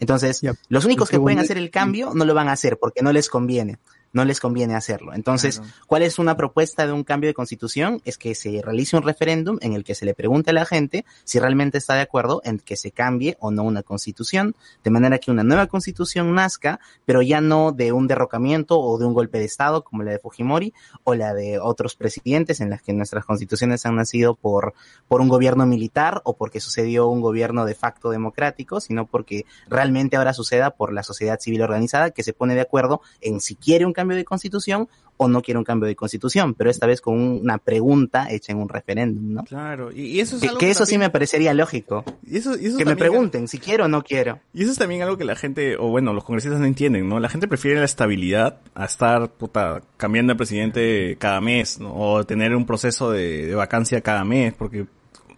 Entonces, 0.00 0.40
los 0.68 0.84
únicos 0.84 1.08
que 1.08 1.18
pueden 1.18 1.38
hacer 1.38 1.58
el 1.58 1.70
cambio 1.70 2.12
no 2.14 2.24
lo 2.24 2.34
van 2.34 2.48
a 2.48 2.52
hacer 2.52 2.78
porque 2.78 3.02
no 3.02 3.12
les 3.12 3.28
conviene. 3.28 3.78
No 4.12 4.24
les 4.24 4.40
conviene 4.40 4.74
hacerlo. 4.74 5.12
Entonces, 5.14 5.60
¿cuál 5.86 6.02
es 6.02 6.18
una 6.18 6.36
propuesta 6.36 6.86
de 6.86 6.92
un 6.92 7.04
cambio 7.04 7.28
de 7.28 7.34
constitución? 7.34 8.00
Es 8.04 8.16
que 8.18 8.34
se 8.34 8.62
realice 8.62 8.96
un 8.96 9.02
referéndum 9.02 9.58
en 9.60 9.74
el 9.74 9.84
que 9.84 9.94
se 9.94 10.06
le 10.06 10.14
pregunte 10.14 10.50
a 10.50 10.54
la 10.54 10.64
gente 10.64 11.04
si 11.24 11.38
realmente 11.38 11.78
está 11.78 11.94
de 11.94 12.02
acuerdo 12.02 12.40
en 12.44 12.58
que 12.58 12.76
se 12.76 12.90
cambie 12.90 13.36
o 13.40 13.50
no 13.50 13.62
una 13.64 13.82
constitución, 13.82 14.54
de 14.82 14.90
manera 14.90 15.18
que 15.18 15.30
una 15.30 15.44
nueva 15.44 15.66
constitución 15.66 16.34
nazca, 16.34 16.80
pero 17.04 17.22
ya 17.22 17.40
no 17.40 17.72
de 17.72 17.92
un 17.92 18.06
derrocamiento 18.06 18.80
o 18.80 18.98
de 18.98 19.04
un 19.04 19.14
golpe 19.14 19.38
de 19.38 19.44
Estado 19.44 19.84
como 19.84 20.02
la 20.02 20.12
de 20.12 20.18
Fujimori 20.18 20.72
o 21.04 21.14
la 21.14 21.34
de 21.34 21.58
otros 21.58 21.94
presidentes 21.94 22.60
en 22.60 22.70
las 22.70 22.82
que 22.82 22.92
nuestras 22.92 23.24
constituciones 23.24 23.84
han 23.86 23.96
nacido 23.96 24.34
por, 24.34 24.74
por 25.06 25.20
un 25.20 25.28
gobierno 25.28 25.66
militar 25.66 26.22
o 26.24 26.36
porque 26.36 26.60
sucedió 26.60 27.08
un 27.08 27.20
gobierno 27.20 27.64
de 27.64 27.74
facto 27.74 28.10
democrático, 28.10 28.80
sino 28.80 29.06
porque 29.06 29.44
realmente 29.68 30.16
ahora 30.16 30.32
suceda 30.32 30.70
por 30.70 30.92
la 30.92 31.02
sociedad 31.02 31.38
civil 31.40 31.62
organizada 31.62 32.10
que 32.10 32.22
se 32.22 32.32
pone 32.32 32.54
de 32.54 32.62
acuerdo 32.62 33.00
en 33.20 33.40
si 33.40 33.54
quiere 33.54 33.86
un 33.86 33.92
cambio 33.98 34.16
de 34.16 34.24
constitución 34.24 34.88
o 35.16 35.26
no 35.26 35.42
quiere 35.42 35.58
un 35.58 35.64
cambio 35.64 35.88
de 35.88 35.96
constitución, 35.96 36.54
pero 36.54 36.70
esta 36.70 36.86
vez 36.86 37.00
con 37.00 37.18
una 37.18 37.58
pregunta 37.58 38.28
hecha 38.30 38.52
en 38.52 38.58
un 38.58 38.68
referéndum, 38.68 39.34
¿no? 39.34 39.42
Claro, 39.44 39.90
y, 39.92 40.20
eso 40.20 40.36
es 40.36 40.52
Que, 40.52 40.70
eso 40.70 40.86
sí 40.86 40.96
me 40.96 41.10
parecería 41.10 41.52
lógico. 41.54 42.04
y 42.24 42.36
eso- 42.38 42.56
y 42.56 42.66
eso 42.66 42.78
que 42.78 42.84
me 42.84 42.94
pregunten 42.94 43.48
si 43.48 43.58
quiero 43.58 43.86
o 43.86 43.88
no 43.88 44.02
quiero. 44.04 44.38
Y 44.54 44.62
eso 44.62 44.70
es 44.70 44.78
también 44.78 45.02
algo 45.02 45.16
que 45.18 45.24
la 45.24 45.34
gente, 45.34 45.76
o 45.76 45.88
bueno, 45.88 46.12
los 46.12 46.22
congresistas 46.22 46.60
no 46.60 46.66
entienden, 46.66 47.08
¿no? 47.08 47.18
La 47.18 47.28
gente 47.28 47.48
prefiere 47.48 47.80
la 47.80 47.84
estabilidad 47.86 48.60
a 48.74 48.84
estar, 48.84 49.28
puta, 49.32 49.82
cambiando 49.96 50.32
de 50.32 50.36
presidente 50.36 51.16
cada 51.18 51.40
mes, 51.40 51.80
¿no? 51.80 51.92
O 51.96 52.24
tener 52.24 52.54
un 52.54 52.64
proceso 52.64 53.10
de, 53.10 53.46
de 53.46 53.54
vacancia 53.56 54.00
cada 54.00 54.24
mes, 54.24 54.54
porque, 54.54 54.86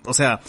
o 0.04 0.12
sea, 0.12 0.40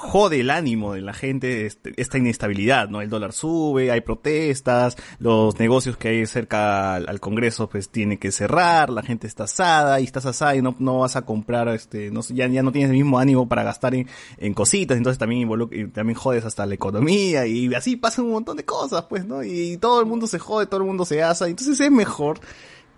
jode 0.00 0.40
el 0.40 0.50
ánimo 0.50 0.94
de 0.94 1.02
la 1.02 1.12
gente 1.12 1.66
este- 1.66 1.92
esta 1.96 2.16
inestabilidad, 2.16 2.88
¿no? 2.88 3.02
El 3.02 3.10
dólar 3.10 3.32
sube, 3.34 3.90
hay 3.90 4.00
protestas, 4.00 4.96
los 5.18 5.58
negocios 5.58 5.96
que 5.98 6.08
hay 6.08 6.26
cerca 6.26 6.94
al, 6.94 7.20
Congreso 7.20 7.68
pues 7.68 7.90
tienen 7.90 8.16
que 8.16 8.32
cerrar, 8.32 8.88
la 8.88 9.02
gente 9.02 9.26
está 9.26 9.44
asada 9.44 10.00
y 10.00 10.04
estás 10.04 10.24
asada 10.24 10.56
y 10.56 10.62
no, 10.62 10.74
no 10.78 11.00
vas 11.00 11.16
a 11.16 11.22
comprar, 11.22 11.68
este, 11.68 12.10
no 12.10 12.22
ya, 12.22 12.48
ya 12.48 12.62
no 12.62 12.72
tienes 12.72 12.90
el 12.90 12.96
mismo 12.96 13.18
ánimo 13.18 13.46
para 13.46 13.62
gastar 13.62 13.94
en, 13.94 14.08
en 14.38 14.54
cositas, 14.54 14.96
entonces 14.96 15.18
también 15.18 15.48
también 15.92 16.16
jodes 16.16 16.46
hasta 16.46 16.64
la 16.64 16.74
economía 16.74 17.46
y 17.46 17.72
así 17.74 17.96
pasan 17.96 18.24
un 18.24 18.32
montón 18.32 18.56
de 18.56 18.64
cosas, 18.64 19.04
pues, 19.04 19.26
¿no? 19.26 19.42
Y 19.42 19.76
todo 19.76 20.00
el 20.00 20.06
mundo 20.06 20.26
se 20.26 20.38
jode, 20.38 20.66
todo 20.66 20.80
el 20.80 20.86
mundo 20.86 21.04
se 21.04 21.22
asa, 21.22 21.46
entonces 21.46 21.78
es 21.78 21.90
mejor 21.90 22.40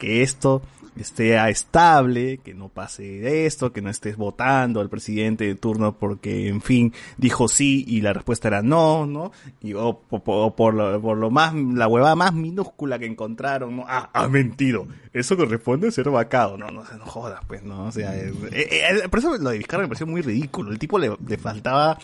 que 0.03 0.23
esto 0.23 0.61
esté 0.97 1.37
estable, 1.49 2.39
que 2.45 2.53
no 2.53 2.69
pase 2.69 3.47
esto, 3.47 3.73
que 3.73 3.81
no 3.81 3.89
estés 3.89 4.17
votando 4.19 4.81
al 4.81 4.91
presidente 4.91 5.45
de 5.47 5.55
turno 5.55 5.97
porque, 5.99 6.49
en 6.49 6.61
fin, 6.61 6.93
dijo 7.17 7.49
sí 7.49 7.85
y 7.89 8.03
la 8.03 8.13
respuesta 8.13 8.49
era 8.49 8.61
no, 8.63 9.07
¿no? 9.07 9.33
Y 9.63 9.73
o, 9.73 10.01
po- 10.01 10.23
o 10.27 10.55
por, 10.55 10.75
lo, 10.75 11.01
por 11.01 11.17
lo 11.17 11.31
más, 11.31 11.55
la 11.55 11.89
huevada 11.89 12.15
más 12.15 12.35
minúscula 12.35 12.99
que 12.99 13.07
encontraron, 13.07 13.77
¿no? 13.77 13.85
Ah, 13.89 14.11
ha 14.13 14.29
mentido. 14.29 14.87
Eso 15.13 15.37
corresponde 15.37 15.89
a 15.89 15.91
ser 15.91 16.09
vacado. 16.11 16.57
No, 16.57 16.69
no, 16.71 16.83
no 16.83 17.07
jodas, 17.07 17.41
pues, 17.47 17.63
¿no? 17.63 17.85
O 17.87 17.93
sea, 17.93 18.17
es- 18.17 18.33
eh, 18.53 19.01
eh, 19.05 19.09
por 19.11 19.19
eso 19.19 19.37
lo 19.37 19.51
de 19.51 19.59
Vizcarra 19.59 19.83
me 19.83 19.89
pareció 19.89 20.07
muy 20.07 20.23
ridículo. 20.23 20.71
El 20.73 20.79
tipo 20.79 20.99
le, 20.99 21.15
le 21.29 21.37
faltaba 21.37 21.99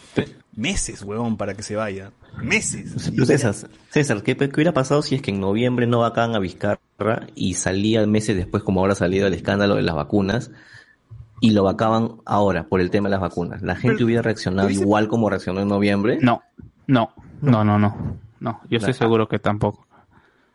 meses, 0.55 1.03
huevón, 1.03 1.37
para 1.37 1.55
que 1.55 1.63
se 1.63 1.75
vaya. 1.77 2.11
Meses. 2.43 3.11
Pero 3.15 3.25
César, 3.27 3.55
César, 3.91 4.23
¿qué, 4.23 4.37
qué 4.37 4.51
hubiera 4.55 4.73
pasado 4.73 5.01
si 5.03 5.15
es 5.15 5.23
que 5.23 5.31
en 5.31 5.41
noviembre 5.41 5.87
no 5.87 6.01
vacaban 6.01 6.35
a 6.35 6.39
Vizcarra 6.39 7.27
y 7.35 7.55
salía 7.55 8.07
meses 8.07 8.37
después, 8.37 8.63
como 8.63 8.81
ahora 8.81 8.93
ha 8.93 8.97
salido 8.97 9.27
el 9.27 9.35
escándalo 9.35 9.77
de 9.77 9.83
las 9.83 9.95
vacunas, 9.95 10.51
y 11.41 11.53
lo 11.53 11.63
vacaban 11.65 12.17
ahora 12.27 12.65
por 12.65 12.81
el 12.81 12.91
tema 12.91 13.09
de 13.09 13.13
las 13.13 13.21
vacunas? 13.21 13.63
¿La 13.63 13.77
gente 13.77 14.05
hubiera 14.05 14.21
reaccionado 14.23 14.69
igual 14.83 15.09
como 15.09 15.31
reaccionó 15.31 15.61
en 15.61 15.69
noviembre? 15.69 16.19
No, 16.21 16.43
no, 16.87 17.13
no, 17.41 17.65
no, 17.65 17.79
no. 17.79 18.19
No, 18.41 18.61
yo 18.71 18.79
estoy 18.79 18.95
seguro 18.95 19.29
que 19.29 19.39
tampoco. 19.41 19.87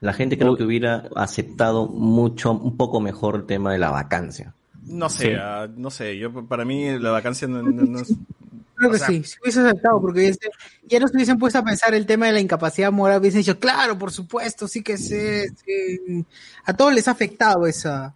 La 0.03 0.11
gente 0.13 0.37
creo 0.37 0.57
que 0.57 0.63
hubiera 0.65 1.09
aceptado 1.15 1.87
mucho, 1.87 2.51
un 2.51 2.75
poco 2.75 2.99
mejor 2.99 3.35
el 3.37 3.45
tema 3.45 3.71
de 3.71 3.79
la 3.79 3.89
vacancia. 3.89 4.53
No 4.85 5.07
sé, 5.09 5.27
Sí. 5.27 5.31
ah, 5.39 5.67
no 5.77 5.89
sé. 5.89 6.17
Yo, 6.17 6.45
para 6.45 6.65
mí, 6.65 6.99
la 6.99 7.11
vacancia 7.11 7.47
no, 7.47 7.63
no- 7.63 7.83
no 7.83 7.99
es... 7.99 8.13
Creo 8.75 8.89
que 8.89 8.95
O 8.97 8.99
sea, 8.99 9.07
sí, 9.07 9.23
si 9.23 9.37
hubiese 9.41 9.61
aceptado, 9.61 10.01
porque 10.01 10.35
ya 10.87 10.99
no 10.99 11.07
se 11.07 11.15
hubiesen 11.15 11.37
puesto 11.37 11.59
a 11.59 11.63
pensar 11.63 11.93
el 11.93 12.05
tema 12.05 12.25
de 12.25 12.33
la 12.33 12.39
incapacidad 12.41 12.91
moral, 12.91 13.21
hubiesen 13.21 13.39
dicho, 13.41 13.57
claro, 13.59 13.97
por 13.97 14.11
supuesto, 14.11 14.67
sí 14.67 14.81
que 14.83 14.97
sé, 14.97 15.47
sí". 15.65 16.25
a 16.65 16.73
todos 16.73 16.93
les 16.93 17.07
ha 17.07 17.11
afectado 17.11 17.65
esa... 17.65 18.13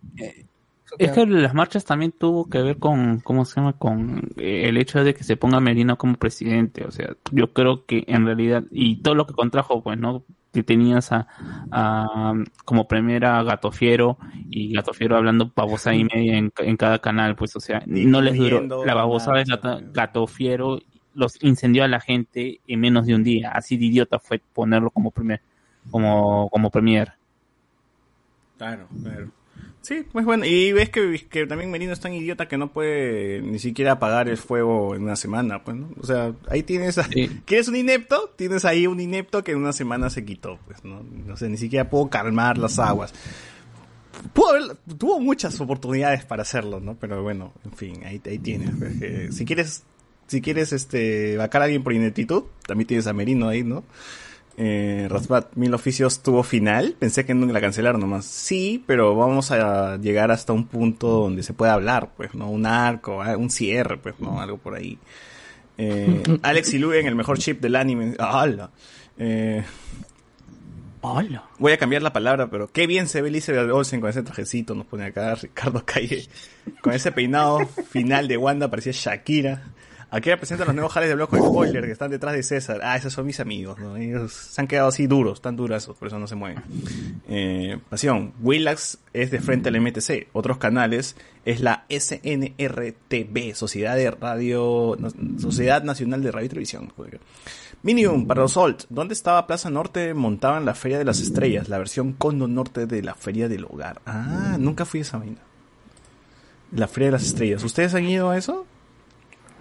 Es 0.97 1.11
que 1.11 1.26
las 1.26 1.53
marchas 1.53 1.85
también 1.85 2.11
tuvo 2.11 2.49
que 2.49 2.61
ver 2.61 2.77
con, 2.77 3.19
¿cómo 3.19 3.45
se 3.45 3.55
llama? 3.55 3.73
Con 3.73 4.31
eh, 4.38 4.64
el 4.68 4.77
hecho 4.77 5.03
de 5.03 5.14
que 5.14 5.23
se 5.23 5.38
ponga 5.38 5.59
Merino 5.59 5.97
como 5.97 6.15
presidente. 6.15 6.85
O 6.85 6.91
sea, 6.91 7.15
yo 7.31 7.53
creo 7.53 7.85
que 7.85 8.03
en 8.07 8.26
realidad, 8.26 8.64
y 8.72 8.97
todo 9.01 9.15
lo 9.15 9.27
que 9.27 9.34
contrajo, 9.34 9.84
pues, 9.84 9.97
¿no? 9.97 10.23
Que 10.53 10.64
tenías 10.64 11.11
a, 11.11 11.27
a 11.72 12.34
como 12.64 12.88
primera 12.88 13.38
a 13.38 13.43
Gato 13.43 13.72
Fiero 13.72 14.18
y 14.49 14.73
Gato 14.73 14.93
Fiero 14.93 15.18
hablando 15.18 15.51
babosa 15.55 15.93
y 15.93 16.05
media 16.05 16.38
en, 16.38 16.51
en 16.57 16.77
cada 16.77 16.99
canal, 16.99 17.35
pues, 17.35 17.55
o 17.55 17.59
sea, 17.59 17.84
no 17.85 18.22
les 18.22 18.35
duró. 18.38 18.85
La 18.85 18.93
babosa 18.93 19.34
de 19.34 19.43
Gato, 19.43 19.80
Gato 19.93 20.26
Fiero 20.26 20.80
los 21.14 21.43
incendió 21.43 21.84
a 21.84 21.88
la 21.88 21.99
gente 21.99 22.61
en 22.68 22.80
menos 22.80 23.05
de 23.05 23.15
un 23.15 23.23
día. 23.23 23.51
Así 23.51 23.76
de 23.76 23.85
idiota 23.85 24.19
fue 24.19 24.41
ponerlo 24.53 24.89
como 24.91 25.11
primer, 25.11 25.41
como, 25.91 26.49
como 26.49 26.69
premier. 26.69 27.14
Claro, 28.57 28.88
claro. 29.03 29.36
Sí, 29.88 30.05
pues 30.11 30.26
bueno, 30.26 30.43
y 30.45 30.73
ves 30.73 30.89
que, 30.89 31.26
que 31.30 31.47
también 31.47 31.72
Merino 31.72 31.93
es 31.93 32.01
tan 32.01 32.14
idiota 32.14 32.49
que 32.49 32.57
no 32.57 32.73
puede 32.73 33.41
ni 33.41 33.57
siquiera 33.57 33.93
apagar 33.93 34.27
el 34.27 34.35
fuego 34.35 34.93
en 34.95 35.03
una 35.03 35.15
semana, 35.15 35.64
pues, 35.64 35.77
¿no? 35.77 35.89
O 36.01 36.05
sea, 36.05 36.34
ahí 36.49 36.61
tienes, 36.61 36.97
a, 36.97 37.07
¿quieres 37.45 37.69
un 37.69 37.77
inepto? 37.77 38.34
Tienes 38.35 38.65
ahí 38.65 38.85
un 38.85 38.99
inepto 38.99 39.45
que 39.45 39.53
en 39.53 39.59
una 39.59 39.72
semana 39.72 40.09
se 40.09 40.26
quitó, 40.26 40.59
pues, 40.68 40.84
¿no? 40.84 41.03
No 41.03 41.38
sé, 41.38 41.47
ni 41.47 41.55
siquiera 41.55 41.89
pudo 41.89 42.09
calmar 42.09 42.57
las 42.57 42.80
aguas. 42.80 43.14
Pudo 44.34 44.49
haber- 44.49 44.76
tuvo 44.97 45.22
muchas 45.22 45.57
oportunidades 45.61 46.26
para 46.26 46.41
hacerlo, 46.41 46.81
¿no? 46.81 46.95
Pero 46.99 47.23
bueno, 47.23 47.53
en 47.64 47.72
fin, 47.72 48.03
ahí, 48.03 48.22
ahí 48.26 48.39
tienes. 48.39 48.72
pues, 48.77 49.35
si 49.38 49.45
quieres, 49.45 49.84
si 50.27 50.41
quieres, 50.41 50.73
este, 50.73 51.38
vacar 51.38 51.61
a 51.61 51.65
alguien 51.65 51.84
por 51.84 51.93
ineptitud, 51.93 52.43
también 52.68 52.88
tienes 52.88 53.07
a 53.07 53.14
Merino 53.14 53.47
ahí, 53.47 53.64
¿no? 53.64 53.85
Eh, 54.59 55.05
Rasbat, 55.07 55.53
Mil 55.55 55.73
Oficios 55.75 56.23
tuvo 56.23 56.41
final. 56.41 56.95
Pensé 56.97 57.25
que 57.25 57.35
no 57.35 57.45
la 57.45 57.61
cancelaron 57.61 58.01
nomás. 58.01 58.25
Sí, 58.25 58.84
pero 58.88 59.15
vamos 59.15 59.51
a 59.51 59.97
llegar 59.97 60.31
hasta 60.31 60.51
un 60.51 60.65
punto 60.65 61.07
donde 61.07 61.43
se 61.43 61.53
pueda 61.53 61.73
hablar, 61.73 62.09
pues, 62.17 62.34
¿no? 62.34 62.49
Un 62.49 62.65
arco, 62.65 63.21
ah, 63.21 63.38
un 63.38 63.51
cierre, 63.51 63.97
pues, 63.97 64.19
¿no? 64.19 64.41
Algo 64.41 64.57
por 64.57 64.73
ahí. 64.73 64.97
Eh, 65.77 66.23
Alex 66.41 66.73
y 66.73 66.77
en 66.77 67.05
el 67.05 67.15
mejor 67.15 67.38
chip 67.38 67.61
del 67.61 67.75
anime. 67.75 68.15
¡Hala! 68.17 68.71
Eh, 69.19 69.63
¡Hala! 71.03 71.43
Voy 71.59 71.71
a 71.73 71.77
cambiar 71.77 72.01
la 72.01 72.11
palabra, 72.11 72.49
pero 72.49 72.67
qué 72.71 72.88
bien 72.88 73.07
se 73.07 73.21
ve 73.21 73.29
Elizabeth 73.29 73.69
Olsen 73.69 74.01
con 74.01 74.09
ese 74.09 74.23
trajecito, 74.23 74.73
nos 74.73 74.88
pone 74.88 75.05
acá 75.05 75.35
Ricardo 75.35 75.84
Calle. 75.85 76.27
Con 76.81 76.93
ese 76.93 77.11
peinado 77.11 77.59
final 77.67 78.27
de 78.27 78.38
Wanda, 78.38 78.71
parecía 78.71 78.91
Shakira. 78.91 79.73
Aquí 80.09 80.29
representan 80.29 80.67
los 80.67 80.75
nuevos 80.75 80.93
jales 80.93 81.09
de 81.09 81.15
bloco 81.15 81.38
spoiler 81.38 81.85
que 81.85 81.91
están 81.91 82.09
detrás 82.09 82.34
de 82.34 82.41
César. 82.41 82.79
Ah, 82.81 82.95
esos 82.95 83.11
son 83.11 83.25
mis 83.25 83.41
amigos, 83.41 83.77
¿no? 83.77 83.97
Ellos 83.97 84.31
se 84.31 84.61
han 84.61 84.67
quedado 84.67 84.88
así 84.88 85.05
duros, 85.05 85.41
tan 85.41 85.57
durazos, 85.57 85.97
por 85.97 86.07
eso 86.07 86.17
no 86.17 86.27
se 86.27 86.35
mueven. 86.35 86.63
Eh, 87.27 87.77
pasión, 87.89 88.34
Willax 88.41 88.99
es 89.11 89.31
de 89.31 89.39
frente 89.41 89.67
al 89.67 89.81
MTC. 89.81 90.29
Otros 90.31 90.59
canales 90.59 91.17
es 91.43 91.59
la 91.59 91.85
SNRTV, 91.89 93.53
Sociedad 93.53 93.97
de 93.97 94.09
Radio, 94.11 94.97
Sociedad 95.39 95.84
Nacional 95.84 96.23
de 96.23 96.31
Radio 96.31 96.45
y 96.45 96.49
Televisión. 96.49 96.93
Minium, 97.84 98.27
para 98.27 98.41
los 98.41 98.55
Olt, 98.55 98.85
¿dónde 98.89 99.13
estaba 99.13 99.45
Plaza 99.45 99.69
Norte? 99.69 100.13
Montaban 100.13 100.63
la 100.63 100.73
Feria 100.73 100.97
de 100.97 101.05
las 101.05 101.19
Estrellas, 101.19 101.67
la 101.67 101.79
versión 101.79 102.13
Condo 102.13 102.47
Norte 102.47 102.85
de 102.85 103.03
la 103.03 103.13
Feria 103.13 103.49
del 103.49 103.65
Hogar. 103.65 104.01
Ah, 104.05 104.55
nunca 104.57 104.85
fui 104.85 105.01
a 105.01 105.03
esa 105.03 105.17
vaina. 105.17 105.41
La 106.71 106.88
Feria 106.88 107.07
de 107.07 107.11
las 107.13 107.23
Estrellas. 107.23 107.63
¿Ustedes 107.63 107.93
han 107.93 108.05
ido 108.05 108.29
a 108.29 108.38
eso? 108.38 108.65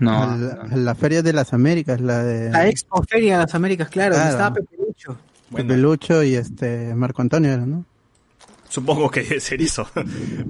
A 0.01 0.37
la, 0.37 0.53
a 0.71 0.77
la 0.77 0.95
Feria 0.95 1.23
de 1.23 1.33
las 1.33 1.53
Américas, 1.55 2.01
la 2.01 2.23
de 2.23 2.51
La 2.51 2.69
Expo 2.69 3.03
Feria 3.03 3.39
de 3.39 3.45
las 3.45 3.55
Américas, 3.55 3.89
claro, 3.89 4.15
donde 4.17 4.31
Claro. 4.31 4.37
estaba 4.39 4.55
Pepe 4.55 4.77
Lucho. 4.87 5.17
Pepe 5.55 5.77
Lucho 5.77 6.23
y 6.23 6.35
este 6.35 6.95
Marco 6.95 7.23
Antonio, 7.23 7.53
era, 7.53 7.65
¿no? 7.65 7.85
Supongo 8.69 9.09
que 9.11 9.41
ser 9.41 9.63
eso. 9.63 9.87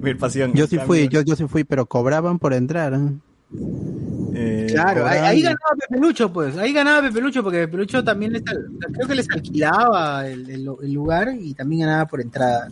Mi 0.01 0.15
pasión. 0.15 0.53
Yo 0.53 0.67
sí 0.67 0.77
fui, 0.79 1.07
yo, 1.07 1.21
yo 1.21 1.35
sí 1.35 1.45
fui, 1.47 1.63
pero 1.63 1.85
cobraban 1.85 2.39
por 2.39 2.53
entrar. 2.53 2.93
¿eh? 2.93 3.11
eh, 4.33 4.67
Claro, 4.69 5.05
ahí, 5.07 5.41
ganaba 5.41 5.75
Pepe 5.87 6.01
Lucho, 6.01 6.33
pues. 6.33 6.57
Ahí 6.57 6.73
ganaba 6.73 7.07
Pepe 7.07 7.21
Lucho, 7.21 7.43
porque 7.43 7.59
Pepe 7.59 7.77
Lucho 7.77 8.03
también 8.03 8.33
les 8.33 8.41
creo 8.41 9.07
que 9.07 9.15
les 9.15 9.29
alquilaba 9.31 10.27
el, 10.27 10.49
el- 10.49 10.69
el 10.81 10.91
lugar 10.93 11.29
y 11.39 11.53
también 11.53 11.81
ganaba 11.87 12.05
por 12.05 12.19
entrada. 12.19 12.67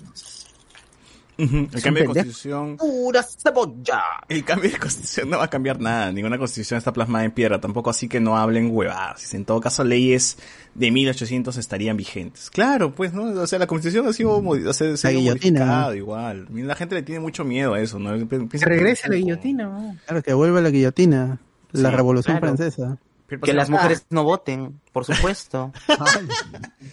El 1.37 1.81
cambio 1.81 2.03
de 2.03 2.05
constitución. 2.07 2.77
¡Pura 2.77 3.21
cebolla! 3.23 4.01
El 4.29 4.43
cambio 4.45 4.69
de 4.71 4.77
constitución 4.77 5.29
no 5.29 5.37
va 5.39 5.45
a 5.45 5.49
cambiar 5.49 5.79
nada. 5.79 6.11
Ninguna 6.11 6.37
constitución 6.37 6.77
está 6.77 6.93
plasmada 6.93 7.25
en 7.25 7.31
piedra. 7.31 7.59
Tampoco 7.59 7.89
así 7.89 8.07
que 8.07 8.19
no 8.19 8.37
hablen 8.37 8.69
huevadas. 8.71 9.33
En 9.33 9.43
todo 9.45 9.59
caso, 9.59 9.83
leyes 9.83 10.37
de 10.73 10.91
1800 10.91 11.57
estarían 11.57 11.97
vigentes. 11.97 12.49
Claro, 12.49 12.93
pues, 12.93 13.13
¿no? 13.13 13.23
O 13.41 13.47
sea, 13.47 13.59
la 13.59 13.67
constitución 13.67 14.07
ha 14.07 14.13
sido, 14.13 14.41
modi- 14.41 14.65
o 14.65 14.73
sea, 14.73 14.95
se 14.95 15.07
ha 15.07 15.11
¿no? 15.11 15.93
igual. 15.93 16.47
La 16.53 16.75
gente 16.75 16.95
le 16.95 17.03
tiene 17.03 17.19
mucho 17.21 17.43
miedo 17.43 17.73
a 17.73 17.79
eso, 17.81 17.99
¿no? 17.99 18.11
Piensa 18.27 18.59
Que 18.59 18.65
regrese 18.65 19.09
la 19.09 19.15
guillotina, 19.15 19.65
¿no? 19.65 19.95
Claro, 20.05 20.23
que 20.23 20.33
vuelva 20.33 20.61
la 20.61 20.69
guillotina, 20.69 21.39
la 21.71 21.89
Sí, 21.89 21.95
revolución 21.95 22.37
claro. 22.37 22.55
francesa. 22.55 22.97
Que 23.43 23.53
las 23.53 23.69
mujeres 23.69 24.05
no 24.11 24.23
voten, 24.23 24.79
por 24.93 25.03
supuesto. 25.03 25.73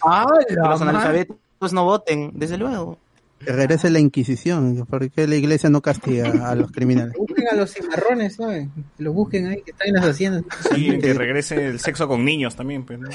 ¡Ah, 0.05 0.27
que 0.48 0.55
los 0.55 0.81
analfabetos 0.81 1.73
no 1.73 1.85
voten, 1.85 2.31
desde 2.35 2.56
luego. 2.59 2.98
Que 3.44 3.52
regrese 3.52 3.90
la 3.90 3.98
Inquisición, 3.98 4.86
porque 4.89 5.27
la 5.27 5.35
iglesia 5.36 5.69
no 5.70 5.81
castiga 5.81 6.48
a 6.51 6.55
los 6.55 6.70
criminales. 6.70 7.14
Busquen 7.19 7.48
a 7.51 7.55
los 7.56 7.73
cimarrones, 7.73 8.36
¿sabes? 8.36 8.69
Que 8.97 9.02
los 9.02 9.14
busquen 9.14 9.47
ahí, 9.47 9.62
que 9.62 9.70
están 9.73 9.89
en 9.89 9.94
las 9.94 10.05
haciendas. 10.06 10.44
Sí, 10.74 10.98
que 10.98 11.14
regrese 11.14 11.66
el 11.66 11.81
sexo 11.81 12.06
con 12.09 12.24
niños 12.24 12.55
también, 12.56 12.85
pues, 12.85 12.98
¿no? 13.01 13.09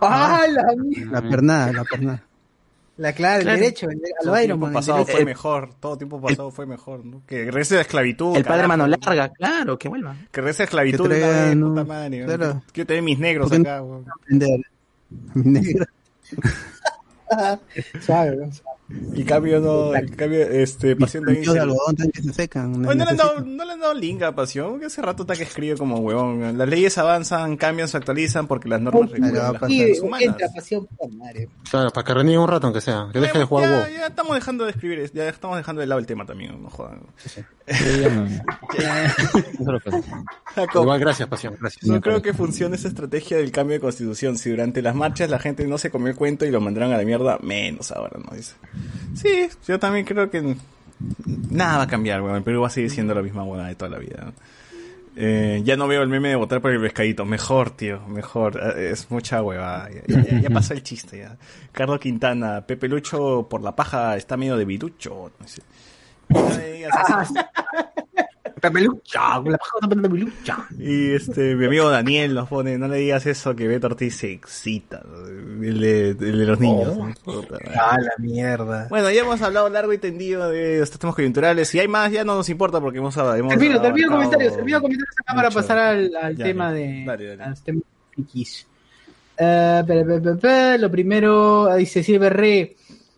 ¡Ah, 0.00 0.44
la 0.48 0.64
mierda! 0.76 1.20
La 1.20 1.28
pernada, 1.28 1.72
la 1.72 1.84
pernada. 1.84 2.22
La 2.96 3.14
clara, 3.14 3.40
Claro. 3.40 3.54
el 3.54 3.60
derecho, 3.62 3.88
el, 3.88 3.96
a 3.98 4.22
Todo 4.24 4.42
Iron 4.42 4.60
tiempo 4.60 4.74
pasado 4.78 5.06
fue 5.06 5.24
mejor, 5.24 5.70
todo 5.80 5.96
tiempo 5.96 6.20
pasado 6.20 6.50
fue 6.50 6.66
mejor, 6.66 7.02
¿no? 7.06 7.22
Que 7.26 7.46
regrese 7.46 7.76
la 7.76 7.80
esclavitud. 7.80 8.36
El 8.36 8.44
padre 8.44 8.64
carajo. 8.64 8.68
mano 8.68 8.86
larga, 8.88 9.30
claro, 9.30 9.78
que 9.78 9.88
vuelva. 9.88 10.14
Que 10.30 10.42
regrese 10.42 10.58
la 10.60 10.64
esclavitud 10.64 11.08
Que 11.08 11.14
vez, 11.18 11.56
¿no? 11.56 11.70
puta 11.70 11.84
madre. 11.84 12.20
¿no? 12.20 12.26
Claro. 12.26 12.62
Quiero 12.72 12.86
tener 12.88 13.02
mis 13.02 13.18
negros 13.18 13.48
¿Por 13.48 13.62
qué 13.62 13.70
acá, 13.70 13.82
weón. 13.82 14.04
Aprender. 14.20 14.60
Mi 15.32 15.50
negro. 15.50 15.86
Suave, 18.00 18.36
¿no? 18.36 18.50
Y 19.14 19.24
cambio, 19.24 19.60
no, 19.60 19.92
cambio, 20.16 20.40
este, 20.42 20.96
Pasión 20.96 21.24
de 21.24 21.34
dice- 21.34 21.58
algodón 21.58 21.96
que 22.12 22.22
se 22.22 22.32
secan. 22.32 22.80
No 22.82 22.92
le 22.92 23.02
han 23.04 23.16
dado, 23.16 23.40
no 23.40 23.64
le 23.64 23.72
han 23.72 23.80
dado 23.80 23.94
link 23.94 24.22
a 24.22 24.34
Pasión, 24.34 24.80
que 24.80 24.86
hace 24.86 25.00
rato 25.02 25.22
está 25.22 25.36
que 25.36 25.44
escribe 25.44 25.76
como 25.76 25.98
huevón. 25.98 26.56
Las 26.58 26.68
leyes 26.68 26.98
avanzan, 26.98 27.56
cambian, 27.56 27.88
se 27.88 27.96
actualizan 27.96 28.46
porque 28.46 28.68
las 28.68 28.80
normas 28.80 29.10
regulan 29.10 29.54
entra 30.20 30.48
pasión 30.54 30.88
madre. 31.16 31.48
Claro, 31.70 31.90
para 31.90 32.04
que 32.04 32.14
reniegue 32.14 32.38
un 32.38 32.48
rato, 32.48 32.66
aunque 32.66 32.80
sea. 32.80 33.08
Que 33.12 33.20
deje 33.20 33.38
de 33.38 33.44
jugar 33.44 33.68
ya, 33.70 33.76
WoW. 33.76 33.98
ya 33.98 34.06
estamos 34.06 34.34
dejando 34.34 34.64
de 34.64 34.70
escribir, 34.70 35.10
ya 35.12 35.28
estamos 35.28 35.56
dejando 35.56 35.80
de 35.80 35.86
lado 35.86 35.98
el 36.00 36.06
tema 36.06 36.26
también, 36.26 36.60
no 36.62 36.70
jodan. 36.70 37.00
Igual, 40.74 41.00
gracias, 41.00 41.28
pasión. 41.28 41.56
Gracias. 41.60 41.84
No 41.86 42.00
creo 42.00 42.22
que 42.22 42.32
funcione 42.34 42.76
esa 42.76 42.88
estrategia 42.88 43.36
del 43.36 43.52
cambio 43.52 43.74
de 43.74 43.80
constitución. 43.80 44.36
Si 44.36 44.50
durante 44.50 44.82
las 44.82 44.94
marchas 44.94 45.30
la 45.30 45.38
gente 45.38 45.66
no 45.66 45.78
se 45.78 45.90
comió 45.90 46.08
el 46.08 46.16
cuento 46.16 46.44
y 46.44 46.50
lo 46.50 46.60
mandaron 46.60 46.92
a 46.92 46.96
la 46.96 47.04
mierda, 47.04 47.38
menos 47.42 47.92
ahora, 47.92 48.18
¿no? 48.18 48.34
Dice. 48.36 48.54
Sí, 49.14 49.48
yo 49.66 49.78
también 49.78 50.04
creo 50.04 50.30
que 50.30 50.56
nada 51.50 51.78
va 51.78 51.82
a 51.84 51.86
cambiar, 51.88 52.22
weón. 52.22 52.36
El 52.36 52.42
Perú 52.42 52.60
va 52.62 52.68
a 52.68 52.70
seguir 52.70 52.90
siendo 52.90 53.14
la 53.14 53.22
misma 53.22 53.44
hueá 53.44 53.66
de 53.68 53.74
toda 53.74 53.90
la 53.90 53.98
vida. 53.98 54.32
Eh, 55.16 55.60
ya 55.64 55.76
no 55.76 55.88
veo 55.88 56.02
el 56.02 56.08
meme 56.08 56.28
de 56.28 56.36
votar 56.36 56.60
por 56.60 56.70
el 56.70 56.80
pescadito. 56.80 57.24
Mejor, 57.24 57.70
tío, 57.72 58.00
mejor. 58.08 58.58
Eh, 58.76 58.90
Es 58.92 59.10
mucha 59.10 59.42
hueva. 59.42 59.88
Ya, 60.06 60.22
ya- 60.22 60.40
ya 60.40 60.50
pasó 60.50 60.72
el 60.74 60.82
chiste, 60.82 61.18
ya. 61.18 61.36
Carlos 61.72 61.98
Quintana, 61.98 62.64
Pepe 62.66 62.88
Lucho 62.88 63.46
por 63.50 63.60
la 63.62 63.74
paja 63.74 64.16
está 64.16 64.36
medio 64.36 64.56
de 64.56 64.64
virucho. 64.64 65.32
No 65.38 65.48
sé. 65.48 65.62
No 66.28 66.48
me 66.48 66.70
digas 66.72 66.92
eso. 67.22 67.34
La 68.62 69.58
paja 69.58 69.88
de. 69.88 70.28
Y 70.78 71.12
este, 71.14 71.54
mi 71.54 71.66
amigo 71.66 71.88
Daniel 71.90 72.34
nos 72.34 72.48
pone, 72.48 72.78
no 72.78 72.88
le 72.88 72.98
digas 72.98 73.26
eso 73.26 73.54
que 73.56 73.66
Beto 73.68 73.86
Ortiz 73.88 74.16
se 74.16 74.32
excita, 74.32 75.02
el 75.62 75.80
de, 75.80 76.10
el 76.10 76.38
de 76.38 76.46
los 76.46 76.60
niños. 76.60 76.88
Puta 77.24 77.52
madre. 77.52 77.74
Ah, 77.78 77.98
la 78.00 78.12
mierda. 78.18 78.86
Bueno, 78.88 79.10
ya 79.10 79.22
hemos 79.22 79.40
hablado 79.42 79.68
largo 79.68 79.92
y 79.92 79.98
tendido 79.98 80.48
de 80.50 80.80
estos 80.82 80.98
temas 80.98 81.14
coyunturales. 81.14 81.68
Si 81.68 81.78
hay 81.78 81.88
más, 81.88 82.12
ya 82.12 82.24
no 82.24 82.34
nos 82.36 82.48
importa 82.48 82.80
porque 82.80 82.98
hemos, 82.98 83.16
hemos 83.16 83.48
Termino, 83.50 83.80
termino 83.80 84.10
comentarios, 84.10 84.54
termino 84.56 84.80
comentarios 84.80 85.14
acá 85.20 85.34
para 85.34 85.50
pasar 85.50 85.78
al, 85.78 86.14
al 86.16 86.36
Ya, 86.36 86.44
tema 86.44 86.72
de 86.72 87.04
Dale, 87.06 87.26
dale. 87.26 87.42
a 87.44 87.48
los 87.50 87.62
temas 87.62 87.82
frikis. 88.12 88.66
Eh, 89.38 89.82
pe, 89.86 90.04
pe, 90.04 90.20
pe, 90.20 90.34
pe, 90.36 90.78
lo 90.78 90.90
primero, 90.90 91.74
dice 91.76 92.02
Silver 92.02 92.32
Re, 92.36 92.76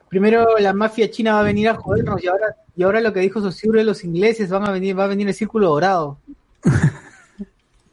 primero 0.08 0.56
la 0.58 0.72
mafia 0.72 1.10
china 1.10 1.32
va 1.34 1.40
a 1.40 1.44
venir 1.44 1.68
a 1.68 1.74
jodernos 1.74 2.22
y 2.22 2.28
ahora, 2.28 2.54
y 2.76 2.82
ahora 2.82 3.00
lo 3.00 3.12
que 3.12 3.20
dijo 3.20 3.40
Sosur 3.40 3.76
los 3.84 4.04
ingleses 4.04 4.50
van 4.50 4.66
a 4.66 4.70
venir, 4.72 4.98
va 4.98 5.04
a 5.04 5.08
venir 5.08 5.28
el 5.28 5.34
círculo 5.34 5.68
dorado. 5.68 6.18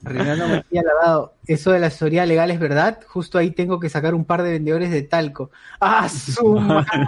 Reinaldo 0.02 0.48
Mejía 0.48 0.82
Lavado, 0.82 1.34
eso 1.46 1.72
de 1.72 1.80
la 1.80 1.88
asesoría 1.88 2.26
legal 2.26 2.50
es 2.52 2.60
verdad, 2.60 3.00
justo 3.06 3.38
ahí 3.38 3.52
tengo 3.52 3.82
que 3.82 3.90
sacar 3.90 4.16
un 4.16 4.24
par 4.24 4.44
de 4.44 4.52
vendedores 4.52 4.92
de 4.92 5.02
talco. 5.02 5.52
¡Ah, 5.82 6.08
su 6.08 6.54
madre! 6.60 7.06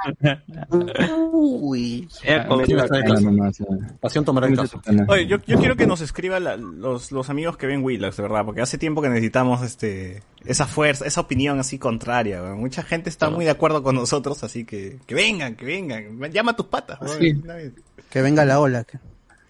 Uy. 1.31 2.09
Eh, 2.23 2.43
como- 2.49 2.59
Pasión 2.59 2.79
está 2.81 2.97
de 2.97 3.03
clase. 3.03 3.23
nomás, 3.23 3.59
eh. 3.61 3.65
Pasión 4.01 4.25
tomará 4.25 4.47
el 4.47 4.57
caso. 4.57 4.81
Oye, 5.07 5.25
yo, 5.25 5.37
yo 5.47 5.57
quiero 5.57 5.77
que 5.77 5.87
nos 5.87 6.01
escriban 6.01 6.43
los, 6.81 7.13
los 7.13 7.29
amigos 7.29 7.55
que 7.55 7.65
ven 7.67 7.81
Willax, 7.81 8.17
de 8.17 8.23
verdad, 8.23 8.43
porque 8.43 8.61
hace 8.61 8.77
tiempo 8.77 9.01
que 9.01 9.07
necesitamos 9.07 9.61
este 9.61 10.21
esa 10.45 10.65
fuerza, 10.67 11.05
esa 11.05 11.21
opinión 11.21 11.59
así 11.59 11.77
contraria. 11.79 12.41
weón. 12.41 12.59
Mucha 12.59 12.83
gente 12.83 13.09
está 13.09 13.29
muy 13.29 13.45
de 13.45 13.51
acuerdo 13.51 13.83
con 13.83 13.95
nosotros, 13.95 14.43
así 14.43 14.65
que 14.65 14.99
que 15.05 15.15
vengan, 15.15 15.55
que 15.55 15.65
vengan. 15.65 16.19
Llama 16.31 16.51
a 16.51 16.55
tus 16.55 16.65
patas. 16.67 16.99
Sí. 17.19 17.41
Que 18.09 18.21
venga 18.21 18.43
la 18.45 18.59
ola. 18.59 18.85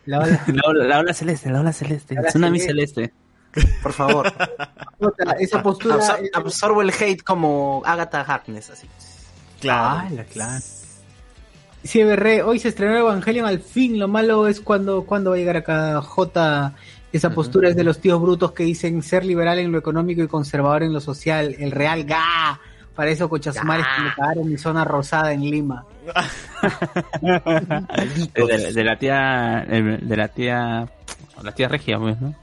La 0.06 0.20
ola- 0.20 0.44
La 0.48 0.62
ola, 0.68 0.84
la 0.86 1.00
ola 1.00 1.14
celeste, 1.14 1.50
la 1.52 1.62
ola 1.62 1.74
celeste. 1.74 2.16
La 2.16 2.24
Tsunami 2.24 2.60
celeste. 2.60 3.12
celeste. 3.54 3.78
Por 3.84 3.94
favor. 3.94 4.32
esa 5.40 5.62
postura 5.62 5.96
Absor- 5.96 6.24
es- 6.24 6.32
absorbo 6.34 6.82
el 6.82 6.90
hate 6.92 7.22
como 7.22 7.82
Agatha 7.86 8.22
Harkness, 8.22 8.70
así. 8.72 8.88
Claro. 9.60 10.00
Ah, 10.00 10.10
la 10.12 10.24
claro. 10.24 10.64
Sí, 11.84 12.04
Berré, 12.04 12.44
hoy 12.44 12.60
se 12.60 12.68
estrenó 12.70 12.96
Evangelion 12.98 13.46
al 13.48 13.60
fin. 13.60 13.98
Lo 14.00 14.08
malo 14.08 14.48
es 14.48 14.62
cuando, 14.62 15.04
cuando 15.06 15.32
va 15.32 15.36
a 15.36 15.40
llegar 15.40 15.58
acá 15.58 16.00
J. 16.02 16.74
Esa 17.14 17.30
postura 17.32 17.70
es 17.70 17.76
de 17.76 17.84
los 17.84 18.00
tíos 18.00 18.22
brutos 18.22 18.52
que 18.54 18.64
dicen 18.64 19.02
ser 19.02 19.26
liberal 19.26 19.60
en 19.60 19.72
lo 19.72 19.78
económico 19.78 20.22
y 20.24 20.28
conservador 20.28 20.84
en 20.84 20.94
lo 20.94 21.02
social. 21.02 21.56
El 21.60 21.72
real 21.72 22.04
ga. 22.06 22.60
Para 22.96 23.10
eso 23.12 23.30
Cochasumares 23.30 23.86
que 23.98 24.04
me 24.04 24.14
cagaron 24.16 24.44
en 24.46 24.52
mi 24.52 24.58
zona 24.58 24.84
rosada 24.86 25.32
en 25.34 25.42
Lima. 25.42 25.86
De, 27.22 28.72
de- 28.74 28.84
la 28.84 28.98
tía, 28.98 29.66
eh, 29.70 30.00
de 30.02 30.18
la 30.18 30.28
tía, 30.28 30.88
la 31.42 31.52
tía 31.54 31.68
regia, 31.68 31.98
pues, 32.00 32.20
¿no? 32.20 32.34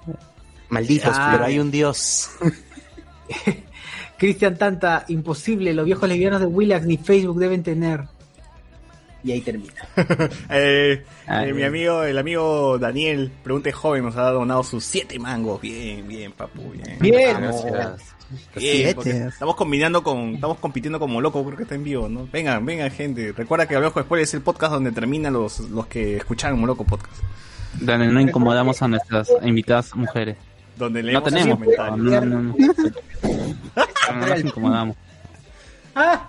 Malditos, 0.71 1.15
Ah. 1.17 1.31
pero 1.33 1.45
hay 1.45 1.59
un 1.59 1.71
dios. 1.71 2.31
Cristian 4.19 4.57
Tanta, 4.57 5.05
imposible. 5.09 5.73
Los 5.75 5.85
viejos 5.87 6.09
lesbianos 6.09 6.41
de 6.41 6.47
Willax 6.47 6.87
ni 6.87 6.97
Facebook 6.99 7.39
deben 7.39 7.63
tener. 7.63 8.05
Y 9.25 9.33
ahí 9.33 9.41
termina. 9.41 9.75
Eh, 10.51 11.05
Ay. 11.27 11.51
eh, 11.51 11.53
mi 11.53 11.63
amigo, 11.65 12.03
el 12.05 12.17
amigo 12.19 12.79
Daniel, 12.79 13.31
pregunte 13.43 13.73
joven, 13.73 14.05
nos 14.05 14.17
ha 14.17 14.31
donado 14.31 14.63
sus 14.63 14.85
siete 14.85 15.19
mangos. 15.19 15.61
Bien, 15.61 16.07
bien, 16.07 16.33
papu, 16.33 16.71
bien. 16.71 16.99
Bien. 17.01 17.37
Gracias. 17.41 18.15
Bien, 18.55 18.97
estamos 19.29 19.57
combinando 19.57 20.03
con, 20.03 20.35
estamos 20.35 20.59
compitiendo 20.59 20.99
como 21.01 21.21
locos, 21.21 21.45
creo 21.47 21.57
que 21.57 21.63
está 21.63 21.75
en 21.75 21.85
vivo, 21.85 22.09
¿no? 22.09 22.29
Vengan, 22.31 22.65
vengan 22.65 22.91
gente. 22.91 23.33
Recuerda 23.33 23.67
que 23.67 23.75
Hablamos 23.75 23.95
después 23.95 24.23
es 24.23 24.35
el 24.35 24.43
podcast 24.43 24.75
donde 24.75 24.93
terminan 24.93 25.33
los, 25.33 25.61
los 25.61 25.87
que 25.87 26.17
escucharon 26.19 26.61
Moloco 26.61 26.85
Podcast. 26.85 27.17
Donde 27.81 28.07
no 28.09 28.21
incomodamos 28.21 28.83
a 28.83 28.89
nuestras 28.89 29.31
invitadas 29.43 29.95
mujeres. 29.97 30.37
Donde 30.77 31.03
No 31.03 31.07
leemos 31.07 31.25
sus 31.25 31.33
tenemos, 31.33 31.59
comentarios. 31.59 31.99
no, 31.99 32.21
no, 32.21 32.27
no, 32.27 32.43
no. 32.43 32.55
No 34.21 34.27
nos 34.27 34.41
incomodamos. 34.41 34.97
Ah, 35.95 36.29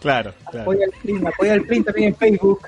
Claro, 0.00 0.32
claro. 0.50 0.62
apoya 0.62 0.84
al 0.86 0.92
print, 1.02 1.26
apoya 1.26 1.52
al 1.54 1.62
print 1.62 1.86
también 1.86 2.08
en 2.08 2.16
Facebook. 2.16 2.60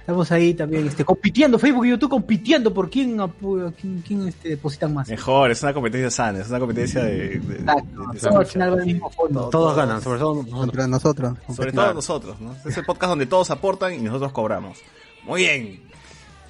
Estamos 0.00 0.32
ahí 0.32 0.52
también, 0.52 0.88
este, 0.88 1.04
compitiendo, 1.04 1.60
Facebook 1.60 1.86
y 1.86 1.90
YouTube 1.90 2.10
compitiendo 2.10 2.74
por 2.74 2.90
quién 2.90 3.20
apoya, 3.20 3.72
quién, 3.80 4.02
quién 4.04 4.26
este, 4.26 4.48
depositan 4.48 4.92
más. 4.92 5.08
Mejor, 5.08 5.52
es 5.52 5.62
una 5.62 5.72
competencia 5.72 6.10
sana, 6.10 6.40
es 6.40 6.48
una 6.48 6.58
competencia 6.58 7.04
de... 7.04 7.38
de- 7.38 7.54
Exacto, 7.54 8.02
de- 8.12 8.14
de- 8.14 8.20
todo 8.20 8.38
al 8.40 8.46
final 8.46 8.72
al 8.80 8.84
mismo 8.86 9.10
fondo. 9.10 9.48
Todos 9.48 9.76
ganan, 9.76 10.02
sobre 10.02 10.18
todo 10.18 10.34
nosotros. 10.34 10.56
Contra 10.58 10.86
nosotros. 10.88 11.38
Sobre 11.54 11.72
todo 11.72 11.94
nosotros, 11.94 12.40
¿no? 12.40 12.56
Es 12.68 12.76
el 12.76 12.84
podcast 12.84 13.10
donde 13.10 13.26
todos 13.26 13.50
aportan 13.52 13.94
y 13.94 13.98
nosotros 13.98 14.32
cobramos. 14.32 14.78
Muy 15.24 15.42
bien. 15.42 15.80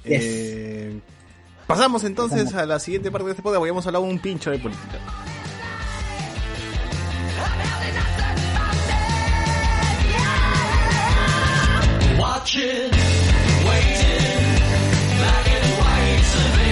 Yes. 0.04 0.22
Eh, 0.24 1.00
pasamos 1.66 2.04
entonces 2.04 2.54
a 2.54 2.64
la 2.64 2.78
siguiente 2.78 3.10
parte 3.10 3.26
de 3.26 3.30
este 3.32 3.42
podcast. 3.42 3.62
Vamos 3.66 3.84
a 3.84 3.90
hablar 3.90 4.00
un 4.02 4.18
pincho 4.18 4.50
de 4.50 4.58
política. 4.60 4.98
watching, 12.42 12.90
waiting, 12.90 14.26
black 15.16 15.46
and 15.48 15.78
white 15.78 16.22
surveillance. 16.24 16.71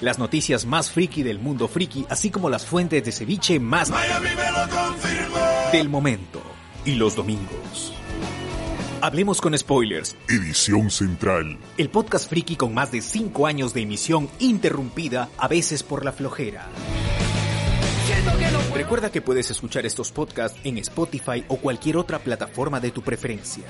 las 0.00 0.18
noticias 0.18 0.66
más 0.66 0.90
friki 0.90 1.22
del 1.22 1.38
mundo 1.38 1.68
friki, 1.68 2.06
así 2.08 2.30
como 2.30 2.50
las 2.50 2.66
fuentes 2.66 3.04
de 3.04 3.12
ceviche 3.12 3.58
más 3.60 3.90
del 5.72 5.88
momento. 5.88 6.42
Y 6.84 6.94
los 6.94 7.16
domingos. 7.16 7.92
Hablemos 9.00 9.40
con 9.40 9.56
spoilers. 9.56 10.16
Edición 10.28 10.90
central. 10.90 11.58
El 11.76 11.90
podcast 11.90 12.28
friki 12.28 12.56
con 12.56 12.72
más 12.74 12.92
de 12.92 13.02
5 13.02 13.46
años 13.46 13.74
de 13.74 13.82
emisión 13.82 14.30
interrumpida, 14.38 15.28
a 15.36 15.48
veces 15.48 15.82
por 15.82 16.04
la 16.04 16.12
flojera. 16.12 16.68
Recuerda 18.74 19.10
que 19.10 19.20
puedes 19.20 19.50
escuchar 19.50 19.84
estos 19.84 20.12
podcasts 20.12 20.58
en 20.64 20.78
Spotify 20.78 21.44
o 21.48 21.56
cualquier 21.56 21.96
otra 21.96 22.18
plataforma 22.18 22.78
de 22.80 22.90
tu 22.90 23.02
preferencia. 23.02 23.64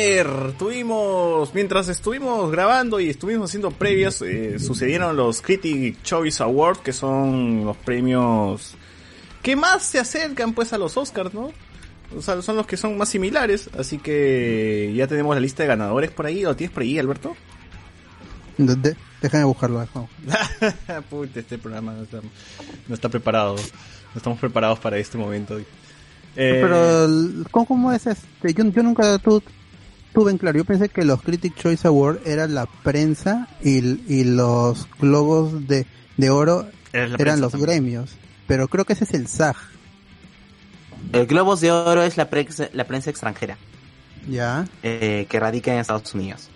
Ver, 0.00 0.52
tuvimos, 0.58 1.52
mientras 1.54 1.88
estuvimos 1.88 2.50
grabando 2.50 3.00
y 3.00 3.08
estuvimos 3.10 3.50
haciendo 3.50 3.70
previas, 3.70 4.20
eh, 4.22 4.58
sucedieron 4.58 5.16
los 5.16 5.40
Critic 5.42 6.02
Choice 6.02 6.42
Awards, 6.42 6.80
que 6.80 6.92
son 6.92 7.64
los 7.64 7.76
premios 7.76 8.74
que 9.42 9.56
más 9.56 9.82
se 9.84 9.98
acercan 9.98 10.52
pues 10.52 10.72
a 10.72 10.78
los 10.78 10.96
Oscars, 10.96 11.32
¿no? 11.34 11.50
O 12.16 12.22
sea, 12.22 12.40
son 12.42 12.56
los 12.56 12.66
que 12.66 12.76
son 12.76 12.98
más 12.98 13.08
similares, 13.08 13.70
así 13.78 13.98
que 13.98 14.92
ya 14.96 15.06
tenemos 15.06 15.34
la 15.34 15.40
lista 15.40 15.62
de 15.62 15.68
ganadores 15.68 16.10
por 16.10 16.26
ahí, 16.26 16.42
¿lo 16.42 16.56
tienes 16.56 16.74
por 16.74 16.82
ahí, 16.82 16.98
Alberto? 16.98 17.36
De- 18.58 18.74
de- 18.76 18.96
déjame 19.22 19.44
buscarlo. 19.44 19.86
Puta, 21.10 21.40
este 21.40 21.56
programa 21.58 21.92
no 21.92 22.02
está, 22.02 22.20
no 22.88 22.94
está 22.94 23.08
preparado, 23.08 23.54
no 23.56 24.16
estamos 24.16 24.38
preparados 24.38 24.78
para 24.80 24.98
este 24.98 25.16
momento. 25.18 25.58
Eh, 25.58 25.64
Pero, 26.62 27.06
¿cómo, 27.50 27.66
cómo 27.66 27.92
es 27.92 28.06
este? 28.06 28.52
Yo, 28.54 28.64
yo 28.64 28.82
nunca 28.82 29.18
tuve 30.12 30.30
en 30.30 30.38
claro. 30.38 30.58
Yo 30.58 30.64
pensé 30.64 30.88
que 30.88 31.04
los 31.04 31.22
Critic 31.22 31.54
Choice 31.56 31.86
Award 31.86 32.20
era 32.26 32.46
la 32.46 32.66
prensa 32.66 33.48
y, 33.62 33.78
y 34.12 34.24
los 34.24 34.88
globos 35.00 35.66
de, 35.66 35.86
de 36.16 36.30
oro 36.30 36.68
eran 36.92 37.40
los 37.40 37.52
también. 37.52 37.70
gremios. 37.70 38.10
Pero 38.46 38.68
creo 38.68 38.84
que 38.84 38.94
ese 38.94 39.04
es 39.04 39.14
el 39.14 39.26
SAG. 39.28 39.56
El 41.12 41.26
Globos 41.26 41.60
de 41.60 41.70
Oro 41.72 42.02
es 42.02 42.16
la 42.16 42.28
prensa, 42.28 42.68
la 42.72 42.84
prensa 42.84 43.10
extranjera 43.10 43.56
¿Ya? 44.28 44.66
eh, 44.82 45.26
que 45.30 45.40
radica 45.40 45.72
en 45.72 45.78
Estados 45.80 46.14
Unidos. 46.14 46.48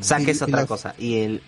SAC 0.00 0.26
Y- 0.26 0.30
es 0.30 0.42
otra 0.42 0.66
cosa. 0.66 0.94
Y 0.98 1.18
el 1.20 1.42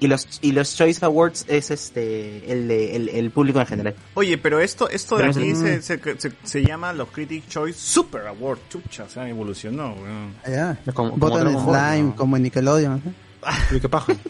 y 0.00 0.06
los 0.08 0.26
y 0.42 0.52
los 0.52 0.74
Choice 0.76 1.04
Awards 1.04 1.44
es 1.48 1.70
este 1.70 2.50
el 2.52 2.68
de 2.68 2.96
el, 2.96 3.08
el 3.08 3.30
público 3.30 3.60
en 3.60 3.66
general. 3.66 3.94
Oye, 4.14 4.36
pero 4.38 4.60
esto, 4.60 4.88
esto 4.88 5.16
de 5.16 5.22
Pero 5.24 5.32
aquí 5.40 5.50
es- 5.50 5.58
se, 5.58 5.82
se, 5.82 6.20
se, 6.20 6.32
se 6.42 6.64
llama 6.64 6.92
los 6.92 7.08
Critic 7.10 7.48
Choice 7.48 7.78
Super 7.78 8.26
Award, 8.26 8.58
chucha, 8.68 9.04
o 9.04 9.08
sea, 9.08 9.28
evolucionó, 9.28 9.94
weón. 9.94 10.34
¿Ya? 10.48 10.78
como- 10.92 11.16
Ball, 11.16 11.50
Slime, 11.52 12.02
¿no? 12.10 12.16
como 12.16 12.36
en 12.36 12.42
Nickelodeon. 12.44 13.02
¿Y 13.74 13.80
qué 13.80 13.88
paja? 13.88 14.14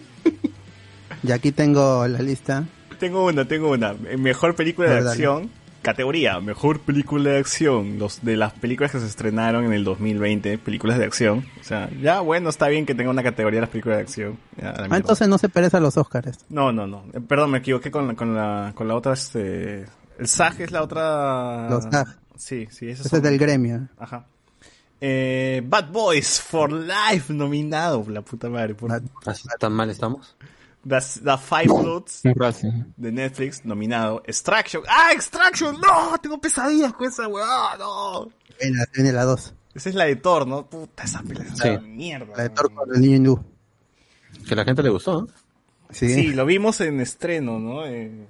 Y 1.22 1.32
aquí 1.32 1.52
tengo 1.52 2.06
la 2.06 2.18
lista. 2.20 2.64
Tengo 2.98 3.24
una, 3.24 3.46
tengo 3.48 3.70
una. 3.70 3.94
Mejor 4.18 4.54
película 4.54 4.88
de 4.90 4.94
dale. 4.96 5.10
acción. 5.10 5.50
Categoría, 5.84 6.40
mejor 6.40 6.80
película 6.80 7.30
de 7.30 7.38
acción. 7.38 7.98
Los 8.00 8.24
de 8.24 8.36
las 8.36 8.52
películas 8.54 8.90
que 8.90 8.98
se 8.98 9.06
estrenaron 9.06 9.64
en 9.64 9.72
el 9.72 9.84
2020, 9.84 10.58
películas 10.58 10.98
de 10.98 11.04
acción. 11.04 11.46
O 11.60 11.62
sea, 11.62 11.88
ya 12.02 12.20
bueno, 12.20 12.48
está 12.50 12.66
bien 12.68 12.86
que 12.86 12.94
tenga 12.96 13.10
una 13.10 13.22
categoría 13.22 13.58
de 13.58 13.60
las 13.62 13.70
películas 13.70 13.98
de 13.98 14.02
acción. 14.02 14.38
Ya, 14.60 14.72
la 14.72 14.88
Ah, 14.90 14.96
entonces 14.96 15.28
no 15.28 15.38
se 15.38 15.48
parece 15.48 15.76
a 15.76 15.80
los 15.80 15.96
Oscars. 15.96 16.38
No, 16.48 16.72
no, 16.72 16.86
no. 16.88 17.04
Eh, 17.12 17.20
Perdón, 17.20 17.52
me 17.52 17.58
equivoqué 17.58 17.90
con 17.92 18.08
la, 18.08 18.14
con 18.14 18.34
la, 18.34 18.72
con 18.74 18.88
la 18.88 18.96
otra, 18.96 19.12
este... 19.12 19.84
El 20.18 20.26
SAG 20.28 20.62
es 20.62 20.70
la 20.72 20.82
otra... 20.82 21.68
Los 21.70 21.84
SAG. 21.84 22.18
Sí, 22.36 22.66
sí, 22.70 22.88
Ese 22.88 23.08
son- 23.08 23.18
es 23.18 23.22
del 23.22 23.38
gremio. 23.38 23.88
Ajá. 23.98 24.26
Eh, 25.00 25.62
Bad 25.66 25.90
Boys 25.92 26.40
for 26.40 26.72
Life 26.72 27.32
nominado, 27.32 28.04
la 28.08 28.22
puta 28.22 28.48
madre. 28.48 28.74
Por... 28.74 28.90
¿Así 29.26 29.46
tan 29.58 29.72
mal 29.72 29.90
estamos? 29.90 30.34
The, 30.86 30.98
The 31.22 31.38
Five 31.38 31.66
Bloods 31.68 32.22
de 32.96 33.12
Netflix 33.12 33.64
nominado. 33.64 34.22
Extraction. 34.26 34.82
¡Ah, 34.88 35.12
Extraction! 35.12 35.80
¡No! 35.80 36.16
Tengo 36.18 36.38
pesadillas 36.40 36.92
con 36.92 37.08
esa 37.08 37.26
weá. 37.28 37.76
¡No! 37.78 38.28
Viene, 38.60 38.78
viene 38.94 39.12
la 39.12 39.24
2. 39.24 39.54
Esa 39.74 39.88
es 39.88 39.94
la 39.94 40.04
de 40.04 40.16
Thor, 40.16 40.46
¿no? 40.46 40.66
Puta, 40.66 41.02
esa 41.04 41.22
pelea 41.22 41.44
es 41.52 41.58
Sí. 41.58 41.68
una 41.68 41.80
mierda. 41.80 42.36
La 42.36 42.42
de 42.44 42.48
Thor 42.50 42.72
con 42.72 42.94
el 42.94 43.00
niño 43.00 43.16
hindú. 43.16 43.44
Que 44.46 44.54
a 44.54 44.56
la 44.58 44.64
gente 44.64 44.82
le 44.82 44.90
gustó, 44.90 45.22
¿no? 45.22 45.28
Sí. 45.90 46.08
Sí, 46.12 46.28
lo 46.32 46.44
vimos 46.46 46.80
en 46.80 47.00
estreno, 47.00 47.58
¿no? 47.58 47.86
Eh, 47.86 48.26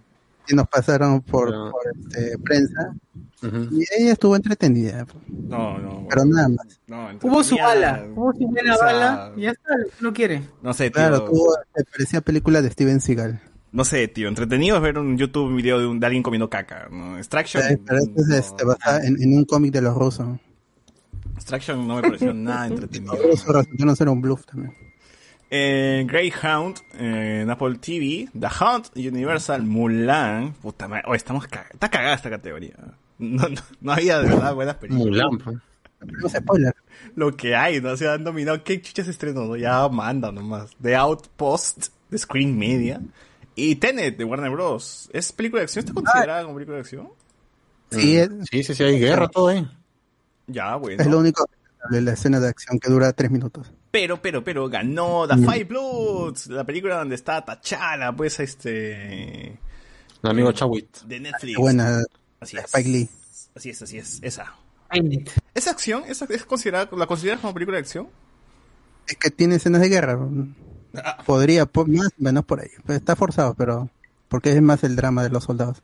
Y 0.48 0.54
nos 0.54 0.68
pasaron 0.68 1.20
por, 1.22 1.48
Pero- 1.50 1.70
por, 1.70 1.82
este, 1.98 2.38
prensa. 2.38 2.94
Y 3.42 3.84
ella 4.00 4.12
estuvo 4.12 4.36
entretenida. 4.36 5.06
no, 5.28 5.78
no. 5.78 6.06
Pero 6.08 6.24
nada 6.24 6.48
más. 6.48 6.80
No, 6.86 7.08
Hubo 7.22 7.44
su 7.44 7.56
bala, 7.56 8.06
hubo 8.14 8.32
su 8.32 8.46
buena 8.48 8.74
o 8.74 8.76
sea, 8.78 8.86
bala, 8.86 9.32
y 9.36 9.42
ya 9.42 9.50
está, 9.50 9.76
lo 9.76 9.84
que 9.88 9.94
uno 10.00 10.12
quiere. 10.14 10.42
No 10.62 10.72
sé, 10.72 10.84
tío. 10.84 10.92
Claro, 10.94 11.24
tuvo, 11.24 11.54
me 11.76 11.84
parecía 11.84 12.20
película 12.22 12.62
de 12.62 12.70
Steven 12.70 13.00
Seagal. 13.02 13.40
No 13.72 13.84
sé, 13.84 14.08
tío. 14.08 14.28
Entretenido 14.28 14.76
es 14.76 14.82
ver 14.82 14.98
un 14.98 15.18
YouTube 15.18 15.48
un 15.48 15.56
video 15.56 15.78
de, 15.78 15.86
un, 15.86 16.00
de 16.00 16.06
alguien 16.06 16.22
comiendo 16.22 16.48
caca, 16.48 16.88
¿no? 16.90 17.18
Extraction. 17.18 17.62
Eh, 17.64 17.78
Pero 17.84 17.98
esto 17.98 18.12
es 18.20 18.28
no, 18.28 18.34
este, 18.36 18.64
basada 18.64 19.04
en, 19.04 19.20
en 19.22 19.36
un 19.36 19.44
cómic 19.44 19.72
de 19.72 19.82
los 19.82 19.94
rusos. 19.94 20.38
Extraction 21.34 21.86
no 21.86 21.96
me 21.96 22.02
pareció 22.02 22.32
nada 22.34 22.66
entretenido. 22.68 23.12
Los 23.14 23.24
rusos 23.24 23.54
resultaron 23.54 23.96
ser 23.96 24.08
un 24.08 24.20
bluff 24.22 24.46
también. 24.46 24.72
Eh, 25.56 26.04
Greyhound 26.08 26.78
eh, 26.94 27.42
en 27.42 27.50
Apple 27.50 27.76
TV, 27.78 28.28
The 28.36 28.48
Hunt, 28.60 28.88
Universal, 28.96 29.62
Mulan. 29.62 30.52
Puta 30.54 30.88
madre, 30.88 31.04
oh, 31.06 31.14
estamos 31.14 31.48
cag- 31.48 31.70
está 31.72 31.88
cagada 31.88 32.14
esta 32.16 32.28
categoría. 32.28 32.74
No, 33.20 33.48
no, 33.48 33.60
no 33.80 33.92
había 33.92 34.18
de 34.18 34.30
verdad 34.30 34.52
buenas 34.52 34.74
películas. 34.74 35.06
Mulan, 35.06 35.38
pues. 35.38 35.56
No 36.20 36.28
se 36.28 36.38
spoiler. 36.38 36.74
Lo 37.14 37.36
que 37.36 37.54
hay, 37.54 37.80
¿no? 37.80 37.96
Se 37.96 38.08
han 38.08 38.24
dominado. 38.24 38.64
¿Qué 38.64 38.82
chuchas 38.82 39.06
estrenó? 39.06 39.44
no? 39.44 39.54
Ya 39.56 39.88
manda 39.88 40.32
nomás. 40.32 40.72
The 40.82 40.96
Outpost 40.96 41.86
de 42.10 42.18
Screen 42.18 42.58
Media. 42.58 43.00
Y 43.54 43.76
Tenet 43.76 44.16
de 44.18 44.24
Warner 44.24 44.50
Bros. 44.50 45.08
¿Es 45.12 45.30
película 45.30 45.60
de 45.60 45.64
acción? 45.66 45.84
¿Está 45.84 45.94
considerada 45.94 46.42
como 46.42 46.54
película 46.56 46.78
de 46.78 46.80
acción? 46.80 47.08
Sí, 47.92 48.16
es, 48.16 48.28
Sí, 48.50 48.64
sí, 48.64 48.74
sí, 48.74 48.82
hay 48.82 48.98
guerra, 48.98 49.28
todo, 49.28 49.52
¿eh? 49.52 49.64
Ya, 50.48 50.74
bueno. 50.74 51.00
es 51.00 51.08
lo 51.08 51.18
único 51.20 51.46
de 51.90 52.00
la 52.00 52.14
escena 52.14 52.40
de 52.40 52.48
acción 52.48 52.80
que 52.80 52.90
dura 52.90 53.12
tres 53.12 53.30
minutos. 53.30 53.70
Pero, 53.94 54.20
pero, 54.20 54.42
pero, 54.42 54.68
ganó 54.68 55.28
The. 55.28 55.36
Five 55.36 55.64
Bloods, 55.66 56.48
la 56.48 56.64
película 56.64 56.98
donde 56.98 57.14
está 57.14 57.44
Tachala, 57.44 58.10
pues, 58.10 58.40
este... 58.40 59.56
El 60.20 60.30
amigo 60.30 60.50
Chawit. 60.50 61.02
De 61.02 61.20
Netflix. 61.20 61.56
Buena. 61.56 62.02
Así 62.40 62.56
es. 62.56 62.64
Spike 62.64 62.88
Lee. 62.88 63.08
Así 63.54 63.70
es, 63.70 63.80
así 63.80 63.98
es, 63.98 64.18
esa. 64.24 64.52
¿Esa 65.54 65.70
acción? 65.70 66.02
¿Esa 66.08 66.26
es 66.28 66.44
considerada, 66.44 66.88
¿La 66.96 67.06
consideras 67.06 67.38
como 67.38 67.54
película 67.54 67.76
de 67.76 67.82
acción? 67.82 68.08
Es 69.06 69.14
que 69.14 69.30
tiene 69.30 69.54
escenas 69.54 69.80
de 69.80 69.88
guerra. 69.88 70.18
Ah. 70.96 71.18
Podría, 71.24 71.64
po- 71.64 71.86
más 71.86 72.08
o 72.08 72.10
menos 72.18 72.44
por 72.44 72.62
ahí. 72.62 72.70
Pues 72.84 72.98
está 72.98 73.14
forzado, 73.14 73.54
pero 73.54 73.88
porque 74.26 74.50
es 74.50 74.60
más 74.60 74.82
el 74.82 74.96
drama 74.96 75.22
de 75.22 75.30
los 75.30 75.44
soldados. 75.44 75.82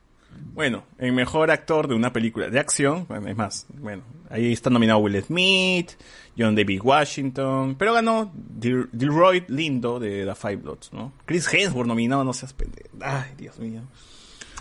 Bueno, 0.52 0.84
en 0.98 1.14
mejor 1.14 1.50
actor 1.50 1.86
de 1.86 1.94
una 1.94 2.12
película 2.12 2.48
de 2.50 2.58
acción, 2.58 3.06
bueno, 3.08 3.28
es 3.28 3.36
más, 3.36 3.66
bueno, 3.78 4.02
ahí 4.30 4.52
está 4.52 4.68
nominado 4.68 4.98
Will 4.98 5.22
Smith, 5.22 5.92
John 6.40 6.54
David 6.54 6.80
Washington, 6.82 7.74
pero 7.78 7.92
ganó 7.92 8.32
Del- 8.34 8.88
Delroy 8.92 9.44
Lindo 9.48 10.00
de 10.00 10.24
The 10.24 10.34
Five 10.34 10.56
Bloods, 10.56 10.90
¿no? 10.92 11.12
Chris 11.26 11.52
Hemsworth 11.52 11.86
nominado, 11.88 12.24
no 12.24 12.32
seas 12.32 12.52
pendejo. 12.52 12.88
Ay, 13.00 13.32
Dios 13.36 13.58
mío. 13.58 13.82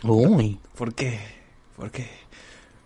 Uy. 0.03 0.59
¿Por 0.75 0.93
qué? 0.93 1.19
¿Por 1.75 1.91
qué? 1.91 2.07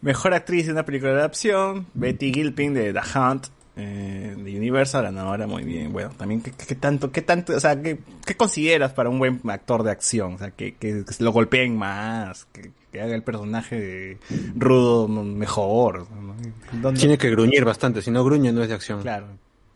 Mejor 0.02 0.34
actriz 0.34 0.66
de 0.66 0.74
una 0.74 0.84
película 0.86 1.14
de 1.14 1.24
acción, 1.24 1.88
Betty 1.94 2.34
Gilpin 2.34 2.74
de 2.74 2.92
The 2.94 3.00
Hunt, 3.18 3.48
eh, 3.76 4.36
de 4.38 4.58
Universal, 4.58 5.04
ganadora, 5.04 5.48
muy 5.48 5.64
bien. 5.64 5.92
Bueno, 5.94 6.12
también, 6.18 6.42
¿qué, 6.42 6.52
qué 6.52 6.76
tanto, 6.76 7.12
qué 7.12 7.22
tanto, 7.22 7.56
o 7.56 7.60
sea, 7.60 7.82
qué, 7.82 8.00
qué 8.26 8.36
consideras 8.36 8.92
para 8.94 9.10
un 9.10 9.18
buen 9.18 9.40
actor 9.50 9.82
de 9.84 9.92
acción? 9.92 10.34
O 10.36 10.38
sea, 10.38 10.52
que, 10.52 10.76
que, 10.76 11.04
lo 11.20 11.32
golpeen 11.32 11.78
más, 11.78 12.46
que, 12.46 12.72
que 12.94 13.02
haga 13.02 13.16
el 13.16 13.24
personaje 13.24 13.80
de 13.80 14.18
rudo 14.56 15.08
mejor. 15.08 16.08
¿no? 16.12 16.36
¿Dónde- 16.82 17.00
Tiene 17.00 17.18
que 17.18 17.30
gruñir 17.32 17.66
bastante, 17.66 18.02
si 18.02 18.12
no 18.12 18.24
gruñe 18.24 18.52
no 18.54 18.62
es 18.62 18.70
de 18.70 18.76
acción. 18.76 19.02
Claro. 19.02 19.28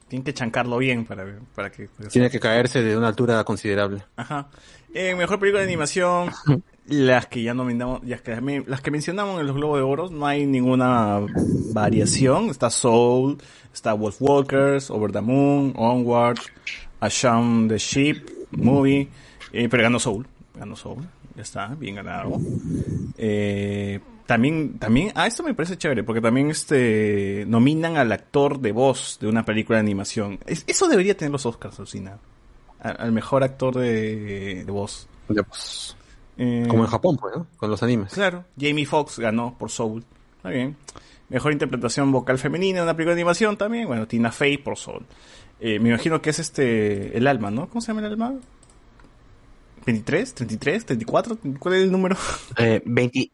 Tiene 0.07 0.23
que 0.23 0.34
chancarlo 0.34 0.77
bien 0.77 1.03
para, 1.03 1.26
para 1.53 1.69
que... 1.69 1.89
Tiene 2.10 2.30
que 2.30 2.39
caerse 2.39 2.81
de 2.81 2.95
una 2.95 3.10
altura 3.10 3.44
considerable. 3.44 4.03
Ajá. 4.15 4.48
En 4.94 5.18
mejor 5.18 5.38
película 5.39 5.60
de 5.61 5.68
animación, 5.68 6.30
las 6.88 7.26
que 7.26 7.44
ya 7.44 7.53
nominamos, 7.53 8.02
las 8.06 8.22
que, 8.22 8.64
las 8.65 8.81
que 8.81 8.91
mencionamos 8.91 9.41
en 9.41 9.48
los 9.48 9.56
Globos 9.57 9.77
de 9.80 9.84
Oro, 9.84 10.10
no 10.10 10.26
hay 10.26 10.45
ninguna 10.45 11.19
variación. 11.73 12.49
Está 12.49 12.69
Soul, 12.69 13.38
está 13.73 13.94
Wolfwalkers, 13.94 14.89
Over 14.91 15.11
the 15.11 15.22
Moon, 15.22 15.73
Onward, 15.76 16.38
A 17.02 17.10
Shaun 17.10 17.68
the 17.68 17.77
Sheep, 17.77 18.30
Movie, 18.52 19.10
eh, 19.52 19.68
pero 19.69 19.84
ganó 19.84 19.99
Soul, 19.99 20.26
ganó 20.56 20.76
Soul, 20.77 21.03
ya 21.35 21.41
está, 21.41 21.68
bien 21.76 21.95
ganado. 21.95 22.39
Eh, 23.18 23.99
también, 24.26 24.77
también, 24.77 25.11
ah, 25.15 25.26
esto 25.27 25.41
me 25.44 25.53
parece 25.53 25.77
chévere, 25.77 26.03
porque 26.03 26.22
también 26.22 26.49
este, 26.52 27.45
nominan 27.48 27.95
al 27.98 28.11
actor 28.11 28.60
de 28.60 28.72
voz 28.73 29.18
de 29.22 29.27
una 29.27 29.45
película 29.45 29.77
de 29.77 29.81
animación. 29.81 30.39
Es- 30.45 30.64
eso 30.68 30.88
debería 30.88 31.15
tener 31.15 31.31
los 31.31 31.45
Oscars, 31.45 31.80
Alcina. 31.80 32.18
Al, 32.80 32.95
al 32.99 33.11
mejor 33.11 33.44
actor 33.44 33.76
de, 33.76 34.64
de 34.65 34.72
voz. 34.72 35.07
De 35.30 35.41
voz. 35.41 35.95
Eh, 36.38 36.65
Como 36.69 36.84
en 36.84 36.89
Japón, 36.89 37.18
pues, 37.19 37.35
¿no? 37.38 37.48
Con 37.57 37.69
los 37.72 37.81
animes. 37.84 38.14
Claro, 38.14 38.44
Jamie 38.60 38.85
Foxx 38.85 39.18
ganó 39.19 39.56
por 39.57 39.72
Soul. 39.72 40.03
Está 40.38 40.49
bien. 40.49 40.76
Mejor 41.30 41.52
interpretación 41.52 42.11
vocal 42.11 42.38
femenina 42.38 42.80
en 42.80 42.84
una 42.84 42.94
película 42.95 43.15
de 43.15 43.22
animación 43.22 43.57
también. 43.57 43.88
Bueno, 43.88 44.07
Tina 44.07 44.31
Fey 44.31 44.57
por 44.57 44.77
Soul. 44.77 45.03
Eh, 45.60 45.80
me 45.80 45.89
imagino 45.89 46.22
que 46.22 46.30
es 46.30 46.39
este, 46.39 47.18
el 47.18 47.26
alma, 47.27 47.49
¿no? 47.49 47.68
¿Cómo 47.69 47.81
se 47.81 47.88
llama 47.88 48.02
el 48.02 48.11
alma? 48.11 48.34
¿23? 49.88 50.34
¿33? 50.35 50.85
¿34? 51.05 51.57
¿Cuál 51.59 51.73
es 51.76 51.84
el 51.84 51.91
número? 51.91 52.15
Eh, 52.57 52.81
20 52.85 53.31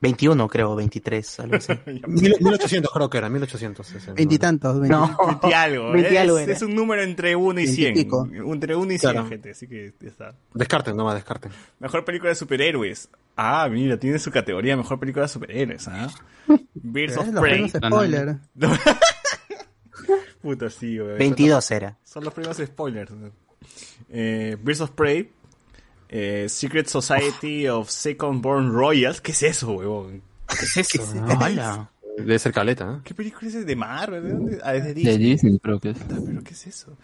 21 0.00 0.46
creo, 0.48 0.76
23, 0.76 1.40
algo 1.40 1.56
así. 1.56 1.72
Mil- 2.06 2.36
1800 2.40 2.92
creo 2.92 3.10
que 3.10 3.18
era, 3.18 3.28
1800. 3.28 3.94
ese 3.96 4.12
Veintitantos. 4.12 4.76
No. 4.88 5.16
20 5.26 5.54
algo. 5.56 5.90
20 5.92 6.08
es, 6.14 6.18
algo 6.20 6.38
es 6.38 6.62
un 6.62 6.74
número 6.76 7.02
entre 7.02 7.34
1 7.34 7.60
y 7.60 7.66
100. 7.66 7.94
Veintipico. 7.94 8.28
Entre 8.52 8.76
1 8.76 8.92
y 8.92 8.98
100, 8.98 9.12
Claro. 9.12 9.28
gente. 9.28 9.50
Así 9.50 9.66
que 9.66 9.92
está. 10.02 10.36
Descarten, 10.54 10.96
nomás 10.96 11.16
descarten. 11.16 11.50
Mejor 11.80 12.04
película 12.04 12.28
de 12.30 12.36
superhéroes. 12.36 13.08
Ah, 13.34 13.68
mira, 13.68 13.98
tiene 13.98 14.18
su 14.20 14.30
categoría 14.30 14.76
Mejor 14.76 15.00
película 15.00 15.24
de 15.24 15.30
superhéroes, 15.30 15.88
¿ah? 15.88 16.08
Birds 16.74 17.16
of 17.16 17.26
Eh, 17.28 17.32
Los 17.32 17.40
Prey. 17.40 17.68
spoiler. 17.68 18.36
Puta, 20.40 20.70
sí, 20.70 20.96
güey. 20.98 21.18
22 21.18 21.70
era. 21.72 21.98
Son 22.04 22.22
los 22.24 22.32
primeros 22.32 22.56
spoilers. 22.58 23.12
Eh, 24.10 24.56
Birds 24.62 24.80
of 24.80 24.90
Prey. 24.92 25.30
Eh, 26.08 26.46
Secret 26.48 26.86
Society 26.88 27.68
of 27.68 27.90
Second 27.90 28.42
Born 28.42 28.72
Royals. 28.72 29.20
¿Qué 29.20 29.32
es 29.32 29.42
eso, 29.42 29.72
huevón? 29.72 30.22
¿Qué 30.48 30.64
es 30.64 30.76
eso? 30.76 31.02
Hola. 31.38 31.90
Debe 32.16 32.38
ser 32.38 32.52
caleta, 32.52 32.96
¿eh? 32.96 33.00
¿Qué 33.04 33.14
película 33.14 33.48
es 33.48 33.64
de 33.64 33.76
Marvel? 33.76 34.22
¿De 34.24 34.32
dónde? 34.32 34.58
Ah, 34.64 34.74
es 34.74 34.82
de 34.84 34.88
De 34.88 34.94
Disney. 34.94 35.18
Disney 35.18 35.58
creo 35.60 35.78
que 35.78 35.90
es. 35.90 35.98
¿Pero 35.98 36.42
qué 36.42 36.52
es 36.52 36.66
eso? 36.66 36.96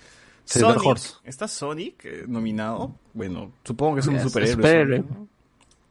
Sonic. 0.44 0.85
Horse. 0.85 1.14
¿Está 1.24 1.47
Sonic 1.48 2.05
eh, 2.05 2.24
nominado? 2.26 2.94
Bueno, 3.12 3.52
supongo 3.62 3.94
que 3.94 4.01
es 4.01 4.06
un 4.09 4.16
Es 4.16 4.22
superhéroe. 4.24 4.55
superhéroe. 4.56 4.98
¿no? 4.98 5.28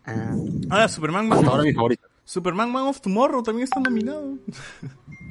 Ah, 0.05 0.35
Ah, 0.69 0.87
Superman 0.89 1.31
ahora 1.31 1.63
mi 1.63 1.73
favorito. 1.73 2.07
Superman 2.25 2.71
Man 2.71 2.83
of 2.83 3.01
Tomorrow 3.01 3.43
también 3.43 3.65
está 3.65 3.79
nominado. 3.79 4.37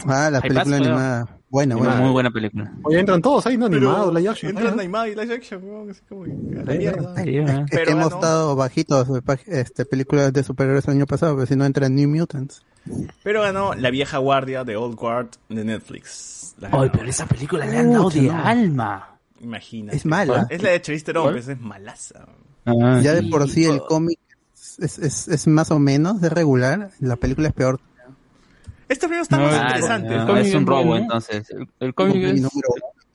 Ah, 0.07 0.31
la 0.31 0.41
película 0.41 0.65
pasa, 0.65 0.77
animada. 0.77 1.39
Buena, 1.49 1.77
Una 1.77 1.85
buena. 1.91 2.01
muy 2.03 2.13
buena 2.13 2.31
película. 2.31 2.73
Oye, 2.83 3.01
entran 3.01 3.21
todos 3.21 3.47
ahí, 3.47 3.57
¿no? 3.59 3.69
Pero 3.69 3.91
Animados, 3.91 4.15
live 4.15 4.29
action. 4.31 4.51
Entra 4.51 4.65
ahí, 4.65 4.75
¿no? 4.75 4.81
animado 4.81 5.07
y 5.07 5.15
live 5.15 5.35
action, 5.35 5.65
weón, 5.65 5.91
así 5.91 6.01
como 6.09 6.23
que 6.25 6.31
la 6.65 6.75
mierda. 6.75 7.15
¿eh? 7.25 7.45
Es 7.65 7.71
Pero 7.71 7.85
que 7.85 7.91
hemos 7.93 8.05
ganó. 8.09 8.17
estado 8.17 8.57
bajitos 8.57 9.13
de 9.13 9.23
pag- 9.23 9.43
este, 9.47 9.85
películas 9.85 10.33
de 10.33 10.43
superhéroes 10.43 10.87
el 10.89 10.95
año 10.95 11.07
pasado, 11.07 11.35
pero 11.35 11.47
si 11.47 11.55
no 11.57 11.65
entra 11.67 11.89
New 11.91 12.09
Mutants. 12.09 12.63
Pero 13.23 13.43
ganó 13.43 13.75
La 13.75 13.91
vieja 13.91 14.19
guardia 14.19 14.65
de 14.65 14.77
Old 14.77 14.97
Guard 14.97 15.29
de 15.51 15.65
Netflix. 15.65 16.55
Ay, 16.71 16.91
pero 16.93 17.05
esa 17.07 17.27
película 17.27 17.67
le 17.67 17.77
han 17.79 17.93
dado 17.93 18.09
de 18.11 18.23
no. 18.23 18.33
alma. 18.45 19.19
Imagínate. 19.41 19.97
Es 19.97 20.07
mala. 20.07 20.47
Es 20.49 20.63
la 20.63 20.71
de 20.71 20.81
Charlize 20.81 21.05
Theron, 21.05 21.37
es 21.37 21.61
malaza. 21.61 22.27
Ah, 22.65 23.01
Ya 23.03 23.13
de 23.15 23.25
por 23.29 23.49
sí 23.49 23.65
el 23.67 23.81
cómic 23.83 24.19
es, 24.79 24.99
es, 24.99 25.29
es 25.29 25.47
más 25.47 25.71
o 25.71 25.79
menos, 25.79 26.23
es 26.23 26.33
regular. 26.33 26.91
La 27.01 27.17
película 27.17 27.49
es 27.49 27.55
peor. 27.55 27.81
Estos 28.89 29.09
videos 29.09 29.25
están 29.25 29.41
No, 29.41 29.47
más 29.47 29.61
interesantes. 29.61 30.11
no, 30.11 30.21
El 30.23 30.27
cómic 30.27 30.45
es 30.47 30.55
un 30.55 30.67
robo, 30.67 30.85
bueno. 30.85 31.03
entonces. 31.05 31.51
El, 31.51 31.69
el 31.81 31.95
cómic 31.95 32.17
es, 32.25 32.43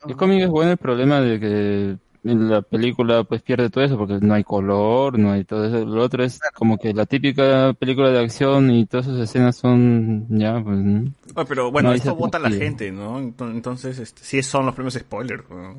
el 0.08 0.16
cómic 0.16 0.42
es 0.42 0.48
bueno, 0.48 0.72
el 0.72 0.76
problema 0.78 1.20
de 1.20 1.38
que 1.40 1.96
en 2.24 2.50
la 2.50 2.62
película 2.62 3.22
pues 3.22 3.42
pierde 3.42 3.70
todo 3.70 3.84
eso 3.84 3.96
porque 3.96 4.18
no 4.20 4.34
hay 4.34 4.42
color, 4.42 5.18
no 5.18 5.30
hay 5.32 5.44
todo 5.44 5.64
eso. 5.66 5.84
Lo 5.86 6.02
otro 6.02 6.24
es 6.24 6.40
como 6.54 6.78
que 6.78 6.92
la 6.92 7.06
típica 7.06 7.72
película 7.74 8.10
de 8.10 8.18
acción 8.18 8.70
y 8.72 8.86
todas 8.86 9.06
esas 9.06 9.20
escenas 9.20 9.56
son 9.56 10.26
ya 10.30 10.60
pues 10.62 10.78
¿no? 10.78 11.12
Oye, 11.36 11.46
pero 11.48 11.70
bueno, 11.70 11.90
No, 11.90 11.94
esto 11.94 12.14
vota 12.16 12.38
la 12.40 12.50
gente, 12.50 12.90
¿no? 12.90 13.20
Ento- 13.20 13.50
Entonces, 13.50 13.98
este, 14.00 14.22
sí 14.24 14.42
son 14.42 14.66
los 14.66 14.74
premios 14.74 14.94
spoilers. 14.94 15.44
¿no? 15.48 15.76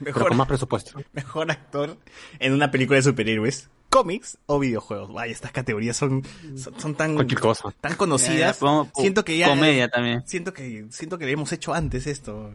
Pero 0.00 0.14
Mejor, 0.14 0.28
con 0.28 0.36
más 0.38 0.48
presupuesto. 0.48 1.00
mejor 1.12 1.50
actor 1.50 1.96
en 2.38 2.52
una 2.52 2.70
película 2.70 2.96
de 2.96 3.02
superhéroes, 3.02 3.68
cómics 3.90 4.38
o 4.46 4.58
videojuegos. 4.58 5.12
Vaya, 5.12 5.30
estas 5.32 5.52
categorías 5.52 5.96
son, 5.96 6.22
son, 6.56 6.80
son 6.80 6.94
tan, 6.94 7.14
Cualquier 7.14 7.40
cosa. 7.40 7.72
tan 7.80 7.94
conocidas. 7.96 8.58
ya, 8.60 8.84
siento 8.94 9.24
que 9.24 9.36
ya 9.36 9.48
Comedia 9.48 9.88
también. 9.88 10.22
siento 10.26 10.52
que 10.54 10.86
siento 10.90 11.18
que 11.18 11.26
le 11.26 11.32
hemos 11.32 11.52
hecho 11.52 11.74
antes 11.74 12.06
esto. 12.06 12.52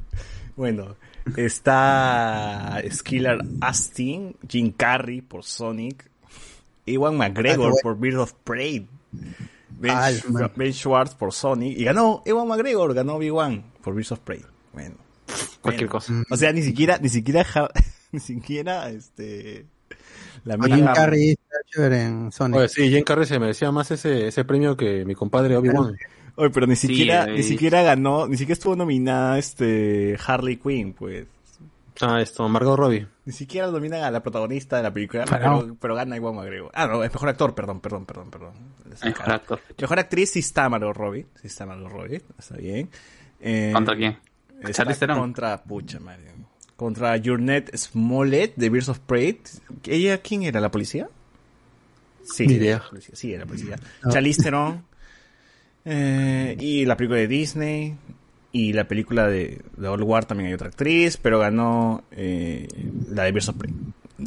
Bueno, 0.55 0.95
está 1.35 2.81
Skiller 2.91 3.39
Astin, 3.61 4.35
Jim 4.47 4.71
Carrey 4.71 5.21
por 5.21 5.43
Sonic, 5.43 6.09
Ewan 6.85 7.17
McGregor 7.17 7.73
Ah, 7.73 7.79
por 7.83 7.97
Bird 7.97 8.19
of 8.19 8.33
Prey, 8.43 8.87
Ben, 9.77 9.91
Ah, 9.93 10.09
man. 10.29 10.51
Ben 10.55 10.73
Schwartz 10.73 11.13
por 11.15 11.33
Sonic 11.33 11.77
y 11.77 11.83
ganó 11.83 12.21
Ewan 12.25 12.47
McGregor, 12.47 12.93
ganó 12.93 13.15
Obi-Wan 13.15 13.63
por 13.83 13.93
Birds 13.93 14.13
of 14.13 14.19
Prey. 14.19 14.41
Bueno, 14.73 14.95
Cualquier 15.61 15.89
cosa. 15.89 16.13
O 16.29 16.37
sea, 16.37 16.51
ni 16.53 16.61
siquiera 16.61 16.97
ni 17.01 17.09
siquiera 17.09 17.43
ja- 17.43 17.69
ni 18.11 18.19
siquiera 18.19 18.89
este 18.89 19.65
la 20.43 20.55
Jim 20.55 20.75
misma 20.75 20.93
Carrey 20.93 21.31
está 21.31 21.57
chévere 21.67 22.03
en 22.03 22.31
Sonic. 22.31 22.57
Oye, 22.59 22.69
sí, 22.69 22.89
Jim 22.89 23.03
Carrey 23.03 23.25
se 23.25 23.39
merecía 23.39 23.71
más 23.71 23.89
ese, 23.91 24.27
ese 24.27 24.45
premio 24.45 24.77
que 24.77 25.03
mi 25.05 25.15
compadre 25.15 25.57
Obi-Wan. 25.57 25.95
Oye, 26.37 26.49
pero 26.49 26.67
ni 26.67 26.75
siquiera, 26.75 27.25
ni 27.27 27.43
siquiera 27.43 27.81
ganó, 27.81 28.27
ni 28.27 28.35
siquiera 28.37 28.53
estuvo 28.57 28.75
nominada 28.75 29.39
este 29.39 30.17
Harley 30.25 30.57
Quinn, 30.57 30.93
pues. 30.93 31.25
Ah, 32.01 32.19
esto, 32.21 32.47
Margot 32.49 32.77
Robbie. 32.77 33.07
Ni 33.23 33.31
siquiera 33.31 33.67
nominan 33.71 34.03
a 34.03 34.11
la 34.11 34.21
protagonista 34.21 34.75
de 34.77 34.83
la 34.83 34.93
película, 34.93 35.23
Pero- 35.23 35.61
pero, 35.61 35.75
pero 35.79 35.95
gana 35.95 36.17
igual 36.17 36.35
McGregor. 36.35 36.69
Ah, 36.75 36.87
no, 36.87 37.01
es 37.05 37.11
mejor 37.11 37.29
actor, 37.29 37.55
perdón, 37.55 37.79
perdón, 37.79 38.05
perdón, 38.05 38.29
perdón. 38.29 38.53
Mejor 39.01 39.31
actor. 39.31 39.61
Mejor 39.79 39.99
actriz 39.99 40.31
sí 40.31 40.39
está 40.39 40.67
Margot 40.67 40.95
Robbie, 40.95 41.25
sí 41.41 41.47
está 41.47 41.65
Margot 41.65 41.89
Robbie, 41.89 42.21
está 42.37 42.57
bien. 42.57 42.89
Eh, 43.39 43.71
¿Contra 43.73 43.95
quién? 43.95 44.17
Charlize 44.71 44.99
Theron. 44.99 45.19
Contra, 45.19 45.61
pucha 45.63 45.99
madre. 45.99 46.31
Contra 46.75 47.17
Jurnette 47.23 47.75
Smollett 47.77 48.55
de 48.55 48.69
Birds 48.69 48.89
of 48.89 48.99
Prey. 48.99 49.39
¿Ella 49.85 50.17
quién 50.19 50.43
era? 50.43 50.59
¿La 50.59 50.69
policía? 50.71 51.07
Sí, 52.23 52.47
Ni 52.47 52.55
idea. 52.55 52.81
policía, 52.89 53.15
sí, 53.15 53.31
era 53.33 53.41
la 53.41 53.47
policía. 53.47 53.79
Charlize 54.09 54.41
Theron. 54.43 54.83
Eh, 55.85 56.57
y 56.59 56.85
la 56.85 56.97
película 56.97 57.19
de 57.19 57.27
Disney. 57.27 57.95
Y 58.51 58.73
la 58.73 58.87
película 58.87 59.27
de, 59.27 59.61
de 59.77 59.87
Old 59.87 60.03
War 60.03 60.25
también 60.25 60.47
hay 60.47 60.53
otra 60.53 60.67
actriz, 60.69 61.17
pero 61.17 61.39
ganó 61.39 62.03
eh, 62.11 62.67
la 63.09 63.23
de 63.23 63.31
Birds 63.31 63.49
of 63.49 63.57
Prey. 63.57 63.73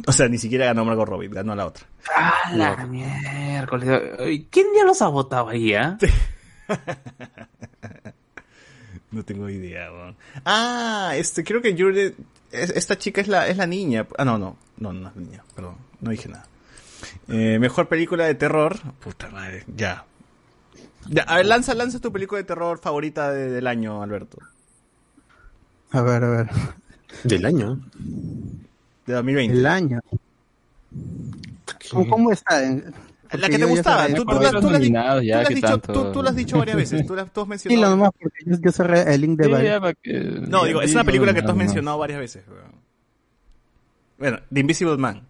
O 0.05 0.11
sea, 0.11 0.27
ni 0.29 0.37
siquiera 0.37 0.65
ganó 0.65 0.85
Margot 0.85 1.07
Robbie, 1.09 1.29
ganó 1.29 1.55
la 1.55 1.65
otra. 1.65 1.85
¡Ah, 2.15 2.51
la 2.55 2.85
miércoles! 2.85 3.89
¿Quién 4.51 4.67
ya 4.75 4.85
los 4.85 5.01
ha 5.01 5.07
votado 5.07 5.49
ahí, 5.49 5.73
ah? 5.73 5.97
No 9.11 9.23
tengo 9.25 9.49
idea, 9.49 9.91
weón. 9.91 10.15
Ah, 10.45 11.13
este, 11.15 11.43
creo 11.43 11.61
que 11.61 11.75
Juliet, 11.75 12.15
es- 12.51 12.69
esta 12.71 12.97
chica 12.97 13.21
es 13.21 13.27
la, 13.27 13.47
es 13.47 13.57
la 13.57 13.65
niña. 13.65 14.07
Ah, 14.17 14.25
no, 14.25 14.37
no, 14.37 14.55
no, 14.77 14.93
no 14.93 15.09
es 15.09 15.15
niña, 15.15 15.43
perdón, 15.55 15.75
no 16.01 16.11
dije 16.11 16.29
nada. 16.29 16.45
Eh, 17.27 17.57
mejor 17.59 17.87
película 17.87 18.25
de 18.25 18.35
terror, 18.35 18.77
puta 18.99 19.29
madre, 19.29 19.63
ya. 19.75 20.05
Ya, 21.07 21.23
a 21.23 21.37
ver, 21.37 21.45
lanza, 21.47 21.73
lanza 21.73 21.99
tu 21.99 22.11
película 22.11 22.37
de 22.39 22.43
terror 22.43 22.77
favorita 22.79 23.31
de- 23.31 23.49
del 23.49 23.65
año, 23.67 24.03
Alberto. 24.03 24.37
A 25.91 26.01
ver, 26.01 26.23
a 26.23 26.29
ver. 26.29 26.49
Del 27.23 27.45
año. 27.45 27.79
De 29.07 29.13
2020. 29.13 29.57
El 29.57 29.65
año. 29.65 29.99
¿Cómo, 31.91 32.07
cómo 32.09 32.31
está? 32.31 32.61
La 33.31 33.47
que 33.49 33.59
te 33.59 33.65
gustaba, 33.65 34.07
tú, 34.07 34.25
tú, 34.25 34.39
la- 34.39 34.51
tú 34.59 34.69
la 34.69 34.77
has 34.77 34.81
di- 34.81 34.89
nominados 34.89 35.21
tú 35.21 35.27
la 35.27 35.41
has 35.41 35.49
dicho, 35.49 35.67
tanto. 35.67 35.93
tú, 35.93 36.11
tú 36.11 36.23
lo 36.23 36.29
has 36.29 36.35
dicho 36.35 36.57
varias 36.57 36.77
veces, 36.77 37.05
tú, 37.05 37.15
la- 37.15 37.25
tú 37.25 37.41
has 37.41 37.45
Sí, 37.45 37.49
mencionado. 37.49 37.81
lo 37.83 37.89
nomás 37.97 38.11
porque 38.19 38.37
yo, 38.45 38.57
yo 38.59 38.71
cerré 38.71 39.13
el 39.13 39.21
link 39.21 39.39
de 39.39 39.45
Sí, 39.45 39.95
que- 40.01 40.19
No, 40.47 40.65
digo, 40.65 40.81
es 40.81 40.91
una 40.93 41.03
película 41.03 41.33
que 41.33 41.41
tú 41.41 41.49
has 41.49 41.55
más. 41.55 41.65
mencionado 41.65 41.97
varias 41.99 42.19
veces. 42.19 42.43
Bueno, 44.17 44.37
The 44.51 44.59
Invisible 44.59 44.97
Man 44.97 45.21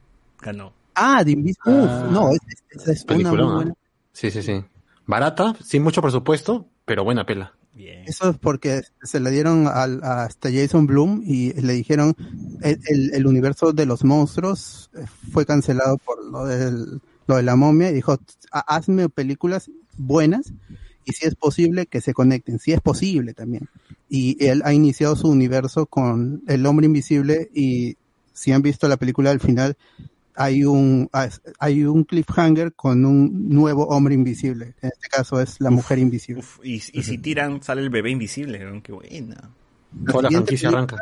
ganó. 0.42 0.74
Ah, 0.96 1.24
de 1.24 1.32
Invisible. 1.32 1.74
Ah. 1.88 2.04
Uf, 2.06 2.12
no, 2.12 2.30
esa 2.32 2.46
es, 2.50 2.82
esa 2.82 2.92
es 2.92 3.06
una 3.20 3.30
muy 3.32 3.44
buena. 3.54 3.72
¿ah? 3.72 3.78
Sí, 4.14 4.32
sí, 4.32 4.42
sí. 4.42 4.64
Barata, 5.06 5.56
sin 5.64 5.84
mucho 5.84 6.02
presupuesto, 6.02 6.66
pero 6.86 7.04
buena 7.04 7.26
pela. 7.26 7.54
Eso 8.06 8.32
es 8.32 8.38
porque 8.38 8.82
se 9.04 9.20
le 9.22 9.32
dieron 9.32 9.68
al, 9.68 10.04
a 10.04 10.26
este 10.26 10.52
Jason 10.54 10.86
Bloom 10.86 11.24
y 11.26 11.54
le 11.54 11.74
dijeron 11.74 12.14
el, 12.62 12.78
el, 12.88 13.14
el 13.14 13.28
universo 13.28 13.72
de 13.72 13.86
los 13.86 14.04
monstruos 14.04 14.90
eh, 14.98 15.06
fue 15.32 15.46
cancelado 15.46 15.98
por 15.98 16.22
lo, 16.26 16.46
del, 16.46 17.00
lo 17.30 17.36
de 17.38 17.44
la 17.44 17.56
momia 17.56 17.90
y 17.92 17.94
dijo 17.94 18.18
"Ha- 18.52 18.76
hazme 18.76 19.08
películas 19.08 19.70
buenas 19.98 20.52
y 21.06 21.14
si 21.14 21.26
es 21.28 21.36
posible 21.36 21.86
que 21.86 22.02
se 22.02 22.14
conecten, 22.14 22.58
si 22.60 22.72
es 22.74 22.82
posible 22.82 23.34
también. 23.34 23.70
Y 24.10 24.44
él 24.44 24.62
ha 24.66 24.74
iniciado 24.74 25.16
su 25.16 25.28
universo 25.30 25.86
con 25.86 26.42
El 26.48 26.66
Hombre 26.66 26.88
Invisible 26.88 27.50
y 27.54 27.96
si 28.34 28.52
han 28.52 28.62
visto 28.64 28.88
la 28.88 28.98
película 28.98 29.30
al 29.32 29.40
final 29.40 29.78
hay 30.36 30.64
un 30.64 31.10
hay 31.60 31.84
un 31.84 32.04
cliffhanger 32.06 32.74
con 32.74 33.06
un 33.06 33.50
nuevo 33.50 33.88
hombre 33.90 34.16
invisible. 34.16 34.74
En 34.82 34.90
este 34.94 35.08
caso 35.10 35.40
es 35.42 35.60
la 35.60 35.70
mujer 35.70 36.00
invisible. 36.00 36.44
Y, 36.64 36.76
y 36.76 37.04
si 37.04 37.18
tiran, 37.18 37.62
sale 37.62 37.82
el 37.82 37.90
bebé 37.90 38.10
invisible. 38.12 38.58
Qué 38.82 38.92
buena. 38.94 39.52
Toda 40.08 40.24
la 40.24 40.30
siguiente 40.30 40.58
franquicia 40.58 40.70
película- 40.70 40.78
arranca. 40.78 40.98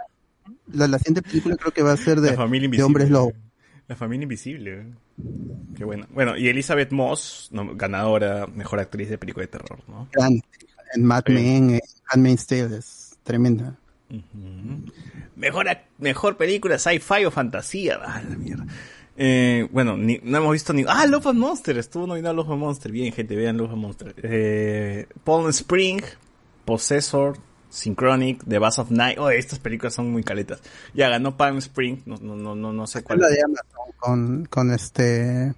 La, 0.73 0.87
la 0.87 0.97
siguiente 0.97 1.21
película 1.21 1.55
creo 1.55 1.71
que 1.71 1.83
va 1.83 1.93
a 1.93 1.97
ser 1.97 2.19
de, 2.19 2.31
La 2.31 2.37
familia 2.37 2.67
de 2.69 2.83
hombres 2.83 3.09
lobo. 3.09 3.31
La 3.87 3.95
familia 3.95 4.23
invisible. 4.23 4.85
Qué 5.75 5.85
buena. 5.85 6.07
Bueno, 6.11 6.35
y 6.37 6.47
Elizabeth 6.49 6.91
Moss, 6.91 7.49
no, 7.51 7.75
ganadora, 7.75 8.45
mejor 8.47 8.79
actriz 8.79 9.09
de 9.09 9.17
película 9.17 9.43
de 9.45 9.47
terror, 9.47 9.79
¿no? 9.87 10.07
Gran- 10.11 10.41
En 10.95 11.03
Mad 11.03 11.23
Men, 11.27 11.69
en 11.75 11.79
Handmaid's 12.09 12.47
Tale 12.47 12.77
es 12.77 13.17
tremenda. 13.23 13.75
Ujú. 14.09 14.91
Mejor, 15.35 15.67
ac- 15.67 15.83
mejor 15.99 16.37
película 16.37 16.75
sci-fi 16.79 17.25
o 17.25 17.31
fantasía. 17.31 17.99
Ah, 18.01 18.21
la 18.27 18.35
mierda. 18.37 18.65
Eh, 19.17 19.67
bueno, 19.71 19.97
ni- 19.97 20.19
no 20.23 20.37
hemos 20.37 20.51
visto 20.53 20.71
ni... 20.73 20.83
Ah, 20.87 21.05
Love 21.07 21.27
and 21.27 21.39
Monster. 21.39 21.77
Estuvo 21.77 22.07
nominado 22.07 22.35
Love 22.35 22.51
and 22.51 22.59
Monster. 22.59 22.91
Bien, 22.91 23.11
gente, 23.13 23.35
vean 23.35 23.57
Love 23.57 23.71
and 23.73 23.81
Monster. 23.81 24.15
Eh, 24.23 25.07
Palm 25.23 25.47
Spring, 25.49 26.01
Possessor, 26.65 27.37
Synchronic, 27.69 28.43
The 28.45 28.59
Bass 28.59 28.79
of 28.79 28.91
Night. 28.91 29.17
Oh, 29.19 29.29
estas 29.29 29.59
películas 29.59 29.93
son 29.93 30.11
muy 30.11 30.23
caletas. 30.23 30.61
Ya 30.93 31.09
ganó 31.09 31.37
Palm 31.37 31.57
Spring. 31.57 32.01
No, 32.05 32.17
no, 32.21 32.35
no, 32.35 32.55
no, 32.55 32.73
no 32.73 32.87
sé 32.87 33.03
cuál. 33.03 33.19
La 33.19 33.27
de 33.27 33.41
Amazon 33.43 33.93
con, 33.97 34.45
con 34.45 34.71
este 34.71 35.53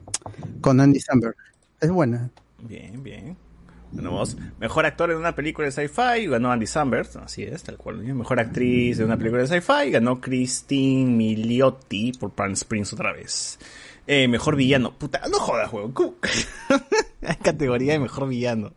con 0.62 0.80
Andy 0.80 1.00
Samberg. 1.00 1.36
Es 1.80 1.90
buena. 1.92 2.30
Bien, 2.62 3.02
bien. 3.04 3.38
Bueno, 3.92 4.24
mejor 4.60 4.86
actor 4.86 5.10
en 5.10 5.18
una 5.18 5.34
película 5.34 5.66
de 5.66 5.72
sci-fi, 5.72 6.28
ganó 6.28 6.52
Andy 6.52 6.68
Samberg, 6.68 7.10
así 7.24 7.44
es, 7.44 7.64
tal 7.64 7.78
cual. 7.78 7.98
Mejor 7.98 8.40
actriz 8.40 9.00
de 9.00 9.06
una 9.06 9.18
película 9.18 9.42
de 9.42 9.48
sci-fi, 9.48 9.90
ganó 9.90 10.22
Christine 10.22 11.12
Milioti 11.12 12.12
por 12.12 12.32
Palm 12.32 12.54
Springs 12.54 12.94
otra 12.94 13.14
vez. 13.14 13.58
Eh, 14.06 14.28
mejor 14.28 14.56
villano, 14.56 14.96
puta, 14.96 15.22
no 15.30 15.40
jodas, 15.40 15.70
juego. 15.70 15.92
Hay 17.26 17.36
categoría 17.38 17.94
de 17.94 18.00
mejor 18.00 18.30
villano. 18.30 18.74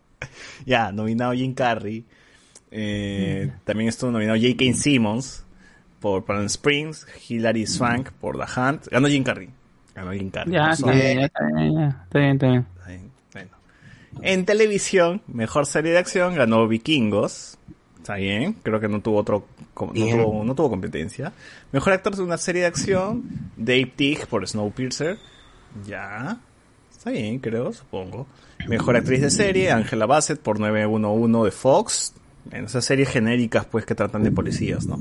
Ya, 0.65 0.93
nominado 0.93 1.33
Jim 1.33 1.55
Carrey. 1.55 2.07
Eh, 2.73 3.53
también 3.65 3.89
estuvo 3.89 4.11
nominado 4.11 4.39
J.K. 4.39 4.73
Simmons 4.74 5.44
por 6.01 6.24
Palm 6.24 6.47
Springs, 6.47 7.07
Hilary 7.28 7.66
Swank 7.66 8.11
por 8.12 8.36
The 8.36 8.61
Hunt. 8.61 8.89
Ganó 8.89 9.09
Jim 9.09 9.23
Carrey. 9.23 9.51
Ganó 9.94 10.12
Jim 10.12 10.31
Carrey. 10.31 10.53
Ya, 10.53 10.70
está 10.70 10.90
bien, 10.90 11.19
ya, 11.20 11.27
está 11.27 11.44
bien, 11.47 11.74
ya. 11.74 11.89
Está 12.05 12.19
bien, 12.19 12.31
está 12.32 12.47
bien. 12.49 12.66
Bueno. 13.32 13.51
En 14.23 14.44
televisión, 14.47 15.23
mejor 15.28 15.66
serie 15.66 15.93
de 15.93 15.99
acción 15.99 16.35
ganó 16.35 16.66
Vikingos. 16.66 17.59
Está 17.99 18.16
bien, 18.16 18.55
creo 18.65 18.81
que 18.81 18.89
no 18.89 19.01
tuvo 19.01 19.19
otro 19.19 19.47
no 19.81 19.93
tuvo, 19.93 20.44
no 20.44 20.55
tuvo 20.55 20.70
competencia. 20.70 21.32
Mejor 21.73 21.93
actor 21.93 22.16
de 22.16 22.23
una 22.23 22.36
serie 22.36 22.62
de 22.62 22.69
acción, 22.69 23.23
Dave 23.57 23.93
Tig 23.94 24.27
por 24.27 24.47
Snowpiercer. 24.47 25.19
Ya. 25.86 26.39
Está 26.90 27.11
bien, 27.11 27.39
creo, 27.39 27.73
supongo. 27.73 28.27
Mejor 28.69 28.97
actriz 28.97 29.20
de 29.20 29.31
serie, 29.31 29.70
Angela 29.73 30.07
Bassett 30.07 30.40
por 30.40 30.61
911 30.61 31.44
de 31.44 31.51
Fox. 31.51 32.15
En 32.51 32.64
esas 32.64 32.85
series 32.85 33.09
genéricas, 33.09 33.64
pues, 33.66 33.86
que 33.86 33.94
tratan 33.94 34.24
de 34.24 34.32
policías, 34.32 34.86
¿no? 34.86 34.98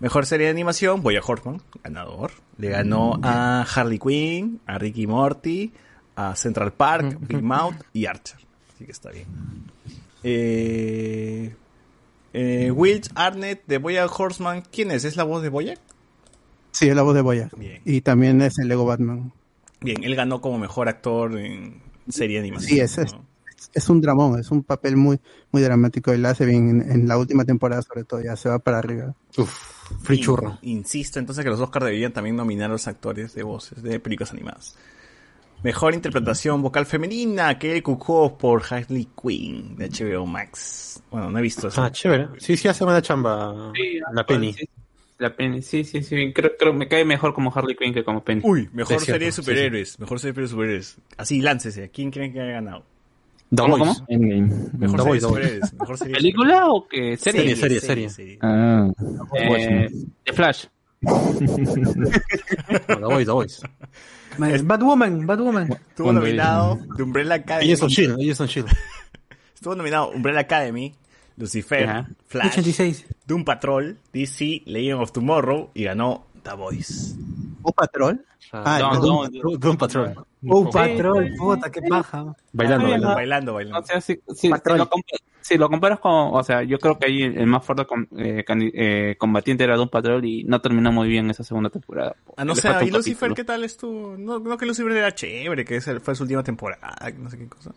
Mejor 0.00 0.26
serie 0.26 0.46
de 0.46 0.52
animación, 0.52 1.02
Boya 1.02 1.20
Horseman, 1.26 1.62
ganador. 1.82 2.32
Le 2.58 2.68
ganó 2.68 3.18
a 3.22 3.62
Harley 3.62 3.98
Quinn, 3.98 4.60
a 4.66 4.78
Ricky 4.78 5.06
Morty, 5.06 5.72
a 6.16 6.36
Central 6.36 6.72
Park, 6.72 7.18
Big 7.20 7.42
Mouth 7.42 7.76
y 7.92 8.06
Archer. 8.06 8.38
Así 8.74 8.84
que 8.84 8.92
está 8.92 9.10
bien. 9.10 9.26
Eh, 10.22 11.54
eh, 12.32 12.70
Will 12.70 13.02
Arnett 13.14 13.64
de 13.66 13.78
Boya 13.78 14.06
Horseman, 14.06 14.62
¿quién 14.70 14.90
es? 14.90 15.04
¿Es 15.04 15.16
la 15.16 15.24
voz 15.24 15.42
de 15.42 15.48
Boya? 15.48 15.74
Sí, 16.70 16.88
es 16.88 16.96
la 16.96 17.02
voz 17.02 17.14
de 17.14 17.20
Boya. 17.20 17.50
Y 17.84 18.00
también 18.00 18.40
es 18.42 18.58
el 18.58 18.68
Lego 18.68 18.84
Batman. 18.84 19.32
Bien, 19.80 20.02
él 20.04 20.14
ganó 20.14 20.40
como 20.40 20.58
mejor 20.58 20.88
actor 20.88 21.38
en 21.38 21.82
serie 22.08 22.36
de 22.36 22.42
animación. 22.42 22.70
Sí, 22.70 22.80
es, 22.80 22.98
es, 22.98 23.16
es 23.74 23.88
un 23.88 24.00
dramón, 24.00 24.38
es 24.40 24.50
un 24.50 24.62
papel 24.62 24.96
muy 24.96 25.20
muy 25.50 25.62
dramático 25.62 26.12
y 26.14 26.18
lo 26.18 26.28
hace 26.28 26.44
bien 26.46 26.68
en, 26.68 26.90
en 26.90 27.08
la 27.08 27.18
última 27.18 27.44
temporada 27.44 27.82
sobre 27.82 28.04
todo, 28.04 28.22
ya 28.22 28.36
se 28.36 28.48
va 28.48 28.58
para 28.58 28.78
arriba. 28.78 29.14
free 30.02 30.18
In- 30.18 30.22
churro. 30.24 30.58
Insisto 30.62 31.18
entonces 31.18 31.44
que 31.44 31.50
los 31.50 31.60
Oscars 31.60 31.84
deberían 31.86 32.12
también 32.12 32.36
nominar 32.36 32.70
a 32.70 32.72
los 32.74 32.86
actores 32.88 33.34
de 33.34 33.42
voces 33.42 33.82
de 33.82 34.00
películas 34.00 34.32
animadas. 34.32 34.76
Mejor 35.62 35.94
interpretación 35.94 36.60
vocal 36.60 36.86
femenina, 36.86 37.56
Kelly 37.56 37.82
Cucó 37.82 38.36
por 38.36 38.62
Harley 38.68 39.08
Quinn 39.20 39.76
de 39.76 39.88
HBO 39.90 40.26
Max. 40.26 41.00
Bueno, 41.10 41.30
no 41.30 41.38
he 41.38 41.42
visto 41.42 41.68
eso. 41.68 41.80
Ah, 41.80 41.92
chévere. 41.92 42.28
Sí, 42.38 42.56
sí, 42.56 42.66
hace 42.66 42.82
buena 42.82 43.00
chamba 43.00 43.72
la 44.12 44.26
Penny. 44.26 44.52
Sí, 44.54 44.68
La 45.18 45.36
Penny, 45.36 45.62
sí, 45.62 45.84
sí, 45.84 46.02
sí. 46.02 46.32
Creo, 46.32 46.50
creo 46.58 46.72
me 46.72 46.88
cae 46.88 47.04
mejor 47.04 47.32
como 47.32 47.52
Harley 47.54 47.76
Quinn 47.76 47.94
que 47.94 48.02
como 48.02 48.24
Penny. 48.24 48.40
Uy, 48.44 48.68
mejor 48.72 48.98
serie 49.00 49.26
de 49.26 49.32
sí, 49.32 49.36
superhéroes. 49.40 50.00
Mejor 50.00 50.18
serie 50.18 50.42
de 50.42 50.48
superhéroes. 50.48 50.96
Así, 51.16 51.40
láncese. 51.40 51.90
¿Quién 51.90 52.10
creen 52.10 52.32
que 52.32 52.40
haya 52.40 52.52
ganado? 52.54 52.84
The 53.54 53.62
¿Cómo, 53.62 53.76
Voice. 53.76 54.00
cómo? 54.06 54.18
Mejor 54.18 54.70
The 54.70 54.78
serie 54.78 54.88
de 54.88 54.88
Voice, 54.88 54.96
The 54.96 55.04
Voice. 55.04 55.20
superhéroes. 55.20 55.74
Mejor 55.74 55.98
serie 55.98 56.12
de 56.12 56.16
¿Película 56.18 56.66
o 56.70 56.88
qué? 56.88 57.16
¿Serie? 57.18 57.56
Serie, 57.56 57.80
serie, 57.80 58.08
serie. 58.10 58.38
Ah, 58.40 58.88
Eh, 59.36 59.90
The 60.24 60.32
Flash. 60.32 60.64
The 61.02 61.08
Voice, 63.04 63.26
The 63.26 63.32
Voice. 63.32 63.62
Batwoman, 64.64 65.26
Batwoman. 65.26 65.68
Estuvo 65.90 66.12
nominado 66.12 66.78
The 66.96 67.02
Umbrella 67.02 67.34
Academy. 67.36 67.66
Ellos 67.66 67.80
son 67.80 67.88
chill, 67.90 68.16
ellos 68.18 68.36
son 68.38 68.48
chill. 68.48 68.64
Estuvo 69.54 69.74
nominado 69.74 70.10
Umbrella 70.10 70.40
Academy, 70.40 70.94
Lucifer, 71.36 71.88
Ajá. 71.88 72.08
Flash, 72.26 72.58
86. 72.58 73.06
Doom 73.26 73.44
Patrol, 73.44 73.98
DC, 74.12 74.62
Legend 74.66 75.00
of 75.02 75.12
Tomorrow 75.12 75.70
y 75.74 75.84
ganó 75.84 76.26
The 76.42 76.54
Voice. 76.54 77.14
¿O 77.62 77.72
Patrol? 77.72 78.24
Ah, 78.52 78.78
No, 78.80 78.94
no, 78.94 79.00
Doom- 79.28 79.42
no. 79.42 79.56
Doom 79.58 79.76
Patrol. 79.76 80.14
Oh, 80.48 80.68
patrol, 80.70 81.30
puta, 81.38 81.70
qué 81.70 81.82
paja. 81.82 82.34
Bailando, 82.52 82.88
bailando. 82.88 83.14
Bailando, 83.14 83.54
bailando. 83.54 83.80
O 83.80 83.84
sea, 83.84 84.00
si, 84.00 84.14
si- 84.34 84.34
si 84.34 84.48
lo, 84.48 84.56
compa- 84.88 85.18
si 85.40 85.58
lo 85.58 85.68
comparas 85.68 86.00
con, 86.00 86.12
o 86.34 86.42
sea, 86.42 86.62
yo 86.62 86.78
creo 86.78 86.98
que 86.98 87.06
ahí 87.06 87.22
el, 87.22 87.38
el 87.38 87.46
más 87.46 87.64
fuerte 87.64 87.86
com- 87.86 88.06
eh, 88.16 88.44
eh, 88.48 89.16
combatiente 89.18 89.64
era 89.64 89.76
Doom 89.76 89.88
Patrol 89.88 90.24
y 90.24 90.44
no 90.44 90.60
terminó 90.60 90.90
muy 90.92 91.08
bien 91.08 91.30
esa 91.30 91.44
segunda 91.44 91.70
temporada. 91.70 92.16
Ah, 92.36 92.44
no 92.44 92.54
sé, 92.54 92.68
¿y 92.68 92.90
Lucifer 92.90 93.28
capítulo. 93.30 93.34
qué 93.34 93.44
tal 93.44 93.64
estuvo? 93.64 94.16
No, 94.16 94.38
no 94.40 94.56
que 94.56 94.66
Lucifer 94.66 94.92
era 94.92 95.14
chévere, 95.14 95.64
que 95.64 95.76
esa 95.76 95.98
fue 96.00 96.14
su 96.14 96.24
última 96.24 96.42
temporada, 96.42 96.96
que 97.06 97.18
no 97.18 97.30
sé 97.30 97.38
qué 97.38 97.48
cosa. 97.48 97.72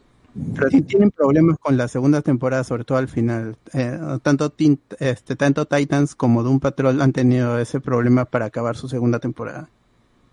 Pero 0.54 0.70
sí 0.70 0.82
tienen 0.82 1.12
problemas 1.12 1.58
con 1.60 1.78
la 1.78 1.88
segunda 1.88 2.22
temporada, 2.22 2.64
sobre 2.66 2.84
todo 2.84 2.98
al 2.98 3.08
final. 3.08 3.56
Eh, 3.74 3.98
tanto, 4.22 4.54
este, 5.00 5.36
tanto 5.38 5.66
Titans 5.66 6.14
como 6.16 6.44
Doom 6.44 6.60
Patrol 6.60 7.02
han 7.02 7.14
tenido 7.14 7.58
ese 7.58 7.80
problema 7.80 8.26
para 8.26 8.46
acabar 8.46 8.76
su 8.76 8.90
segunda 8.90 9.20
temporada. 9.20 9.70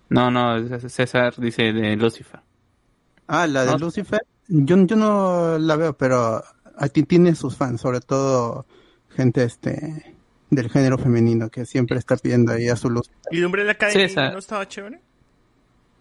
No, 0.09 0.31
no, 0.31 0.79
César 0.89 1.35
dice 1.39 1.73
de 1.73 1.97
Lucifer. 1.97 2.41
Ah, 3.27 3.47
la 3.47 3.65
de 3.65 3.71
No. 3.73 3.79
Lucifer, 3.79 4.21
yo, 4.49 4.77
yo 4.87 4.97
no 4.97 5.59
la 5.59 5.77
veo, 5.77 5.97
pero 5.97 6.43
a 6.77 6.89
ti 6.89 7.03
tiene 7.05 7.35
sus 7.35 7.57
fans, 7.57 7.81
sobre 7.81 8.01
todo 8.01 8.67
gente 9.11 9.45
este 9.45 10.17
del 10.51 10.69
género 10.71 10.99
femenino 10.99 11.49
que 11.49 11.65
siempre 11.65 11.99
está 11.99 12.17
pidiendo 12.17 12.53
ahí 12.53 12.69
a 12.69 12.77
su 12.77 12.91
luz. 12.91 13.11
¿Y 13.31 13.41
de 13.41 13.47
Umbrella 13.47 13.73
Academy 13.73 14.09
César. 14.09 14.33
no 14.35 14.39
estaba 14.39 14.69
chévere? 14.69 15.01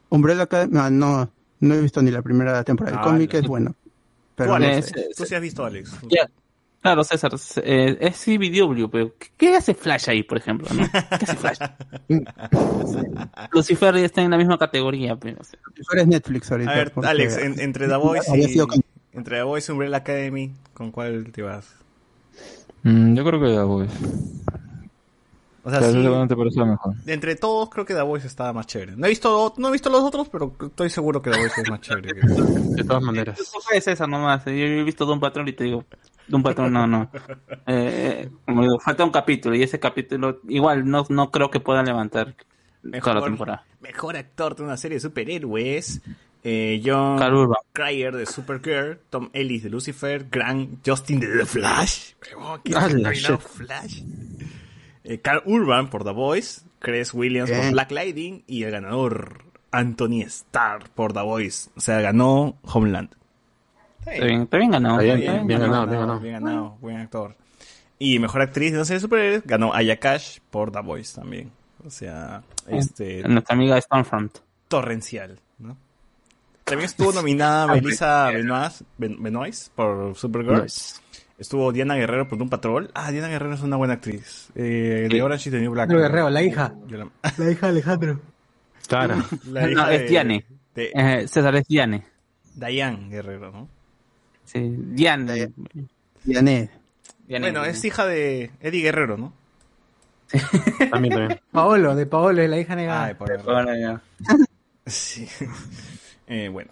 Umbrella 0.10 0.44
Academy, 0.44 0.74
ah, 0.78 0.90
no, 0.90 1.32
no 1.62 1.74
he 1.74 1.82
visto 1.82 2.02
ni 2.02 2.12
la 2.12 2.22
primera 2.22 2.62
temporada. 2.66 2.98
El 2.98 3.02
Ah, 3.02 3.06
cómic 3.12 3.34
no. 3.34 3.40
es 3.40 3.48
bueno. 3.48 3.76
No 4.38 4.56
Alex, 4.56 4.88
sé. 4.88 5.10
tú 5.16 5.24
sí 5.26 5.36
has 5.36 5.42
visto, 5.42 5.64
Alex. 5.64 5.92
Ya. 6.10 6.28
Claro, 6.82 7.04
César, 7.04 7.32
eh, 7.64 7.98
es 8.02 8.16
CBW, 8.18 8.90
pero 8.90 9.14
¿qué- 9.20 9.28
¿qué 9.38 9.56
hace 9.56 9.76
Flash 9.76 10.10
ahí, 10.10 10.24
por 10.24 10.40
ejemplo? 10.40 10.68
¿no? 10.74 10.88
¿Qué 11.18 11.26
hace 11.26 11.36
Flash? 11.38 11.60
Lucifer 13.52 13.96
está 13.98 14.22
en 14.24 14.32
la 14.32 14.38
misma 14.38 14.58
categoría, 14.58 15.16
pero, 15.16 15.42
o 15.42 15.44
sea, 15.44 15.60
Tú 15.76 15.84
eres 15.94 16.08
Netflix 16.08 16.52
ahorita. 16.52 16.72
A 16.72 16.76
ver, 16.76 16.92
porque 16.92 17.10
Alex, 17.10 17.38
en- 17.38 17.60
entre 17.60 17.88
The 17.88 17.96
Voice 17.98 18.38
y... 18.38 18.48
sido 18.48 18.68
Entre 19.14 19.38
The 19.38 19.44
Voice 19.44 19.72
y 19.72 19.74
Umbrella 19.74 19.98
Academy, 19.98 20.52
¿con 20.74 20.92
cuál 20.92 21.32
te 21.32 21.42
vas? 21.44 21.68
mm, 22.84 23.14
yo 23.16 23.24
creo 23.26 23.40
que 23.40 23.48
The 23.48 23.62
Voice. 23.64 23.94
O 25.64 25.70
sea, 25.70 25.80
sí, 25.82 25.92
seguramente 25.92 26.36
por 26.36 26.48
eso 26.48 26.62
es 26.64 26.68
mejor. 26.68 26.96
de 26.96 27.14
entre 27.14 27.36
todos 27.36 27.70
creo 27.70 27.86
que 27.86 27.94
The 27.94 28.02
Voice 28.02 28.26
estaba 28.28 28.52
más 28.54 28.66
chévere. 28.68 28.96
No 28.96 29.06
he 29.06 29.10
visto, 29.10 29.54
no 29.58 29.68
he 29.70 29.72
visto 29.72 29.90
los 29.90 30.02
otros, 30.02 30.28
pero 30.30 30.56
estoy 30.60 30.90
seguro 30.90 31.22
que 31.22 31.30
The 31.30 31.40
Voice 31.40 31.62
es 31.62 31.70
más 31.70 31.82
chévere. 31.82 32.10
que- 32.20 32.28
De 32.28 32.84
todas 32.84 33.04
maneras. 33.04 33.40
Es 33.74 33.88
esa 33.88 34.08
nomás. 34.08 34.44
Yo 34.46 34.52
he 34.52 34.84
visto 34.84 35.06
Doom 35.06 35.20
Patrol 35.20 35.48
y 35.50 35.54
te 35.54 35.66
digo, 35.66 35.86
Doom 36.28 36.42
Patrol 36.44 36.72
no, 36.72 36.88
no. 36.88 37.12
Eh, 37.68 38.30
como 38.46 38.62
digo, 38.64 38.80
falta 38.80 39.04
un 39.04 39.12
capítulo 39.12 39.56
y 39.56 39.64
ese 39.64 39.80
capítulo 39.80 40.40
igual 40.48 40.90
no, 40.90 41.06
no 41.10 41.30
creo 41.30 41.52
que 41.52 41.60
pueda 41.60 41.84
levantar 41.84 42.36
toda 43.04 43.16
la 43.16 43.24
temporada. 43.24 43.66
Mejor 43.82 44.18
actor 44.18 44.56
de 44.56 44.64
una 44.64 44.78
serie 44.78 44.96
de 44.96 45.02
superhéroes. 45.02 46.02
Eh, 46.44 46.82
John 46.84 47.20
Carl 47.20 47.36
Urban. 47.36 47.58
Cryer 47.72 48.16
de 48.16 48.26
Supergirl, 48.26 48.98
Tom 49.12 49.30
Ellis 49.34 49.62
de 49.62 49.70
Lucifer, 49.70 50.26
Grant 50.32 50.80
Justin 50.84 51.20
de 51.20 51.28
The 51.38 51.46
Flash. 51.46 52.14
Huevón, 52.36 52.62
¿qué 52.64 52.74
Ah. 52.76 52.90
Flash? 52.90 54.02
Eh, 55.04 55.20
Carl 55.20 55.42
Urban 55.46 55.90
por 55.90 56.04
The 56.04 56.12
Voice, 56.12 56.62
Chris 56.80 57.14
Williams 57.14 57.50
por. 57.52 57.72
Black 57.72 57.92
Lightning 57.92 58.44
y 58.48 58.64
el 58.64 58.72
ganador 58.72 59.44
Anthony 59.72 60.22
Starr 60.26 60.90
por 60.94 61.14
The 61.14 61.22
Voice. 61.22 61.70
O 61.76 61.82
sea, 61.82 62.02
ganó 62.02 62.58
Homeland. 62.64 63.10
Está 64.06 64.26
bien, 64.26 64.42
está 64.44 64.58
bien 64.58 64.72
ganado. 64.72 65.00
Está 65.00 65.16
bien, 65.16 65.20
Está 65.20 65.34
bien 65.34 65.48
bien 65.48 65.60
ganado. 65.60 65.86
ganado, 65.86 65.90
bien 65.90 66.02
ganado. 66.02 66.20
Bien 66.20 66.34
ganado, 66.34 66.78
buen 66.82 66.98
actor. 66.98 67.36
Y 68.00 68.18
mejor 68.20 68.42
actriz 68.42 68.72
de 68.72 68.78
una 68.80 68.86
serie 68.86 68.98
de 68.98 69.02
superhéroes 69.02 69.44
ganó 69.46 69.74
Aya 69.74 70.00
Cash 70.00 70.40
por 70.50 70.72
The 70.72 70.82
Voice 70.82 71.16
también. 71.20 71.52
O 71.86 71.90
sea, 71.90 72.42
este 72.68 73.22
Nuestra 73.28 73.56
amiga 73.56 73.80
Stormfront. 73.80 74.40
torrencial, 74.68 75.40
¿no? 75.60 75.78
También 76.64 76.86
estuvo 76.86 77.12
nominada 77.12 77.68
Melissa 77.68 78.30
Benoist, 78.32 78.82
Ben- 78.98 79.22
Benoist 79.22 79.72
por 79.74 80.16
Supergirl. 80.16 80.68
Estuvo 81.42 81.72
Diana 81.72 81.96
Guerrero 81.96 82.28
por 82.28 82.40
un 82.40 82.50
patrol. 82.50 82.92
Ah, 82.94 83.12
Diana 83.12 83.28
Guerrero 83.28 83.56
es 83.56 83.62
una 83.62 83.76
buena 83.76 83.96
actriz. 83.96 84.50
Eh, 84.54 85.08
de 85.10 85.22
Orange 85.24 85.50
is 85.50 85.54
the 85.56 85.60
New 85.60 85.72
Black. 85.72 85.90
Alejandro 85.90 86.08
Guerrero, 86.10 86.30
la 86.30 86.44
hija. 86.44 86.76
Yo 86.88 86.98
la- 86.98 87.08
La 87.38 87.52
hija 87.52 87.66
de 87.66 87.72
Alejandro. 87.72 88.20
Claro. 88.88 89.16
la 89.48 89.68
No, 89.68 89.88
es 89.90 90.02
de- 90.02 90.08
Diane. 90.08 90.46
de 90.76 90.92
Eh, 90.94 91.28
César 91.28 91.56
es 91.56 91.68
Diane. 91.68 92.04
Diane 92.54 93.10
Guerrero, 93.10 93.52
¿no? 93.52 93.68
Sí, 94.46 94.60
Diane. 94.78 95.52
Diane. 96.24 96.70
Diane. 97.28 97.50
Bueno, 97.52 97.66
es 97.66 97.84
hija 97.86 98.06
de 98.06 98.52
Eddie 98.60 98.84
Guerrero, 98.84 99.18
¿no? 99.18 99.34
También, 100.92 101.14
también. 101.16 101.40
Paolo, 101.52 101.96
de 101.96 102.06
Paolo, 102.06 102.40
es 102.44 102.50
la 102.52 102.60
hija 102.60 102.76
negada. 102.76 103.06
Ay, 103.06 103.14
por 103.16 103.32
Ahora 103.32 103.80
ya. 103.80 104.02
Sí. 104.86 105.28
Eh, 106.28 106.50
bueno. 106.50 106.72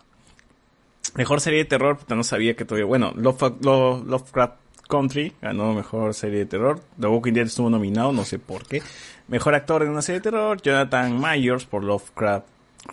Mejor 1.16 1.42
serie 1.42 1.60
de 1.60 1.66
terror, 1.66 1.98
puta, 1.98 2.16
no 2.16 2.24
sabía 2.24 2.56
que 2.56 2.66
todavía. 2.66 2.86
Bueno, 2.86 3.12
Love, 3.16 3.42
Love- 3.62 4.06
Lovecraft 4.06 4.54
Country 4.88 5.34
ganó 5.42 5.74
mejor 5.74 6.14
serie 6.14 6.40
de 6.40 6.46
terror. 6.46 6.82
The 7.00 7.08
Walking 7.08 7.34
Dead 7.34 7.46
estuvo 7.46 7.70
nominado, 7.70 8.12
no 8.12 8.26
sé 8.26 8.40
por 8.40 8.66
qué. 8.66 8.82
Mejor 9.28 9.54
actor 9.56 9.84
en 9.84 9.90
una 9.90 10.02
serie 10.02 10.20
de 10.20 10.24
terror, 10.24 10.62
Jonathan 10.62 11.20
Myers 11.20 11.66
por 11.66 11.84
Lovecraft 11.84 12.46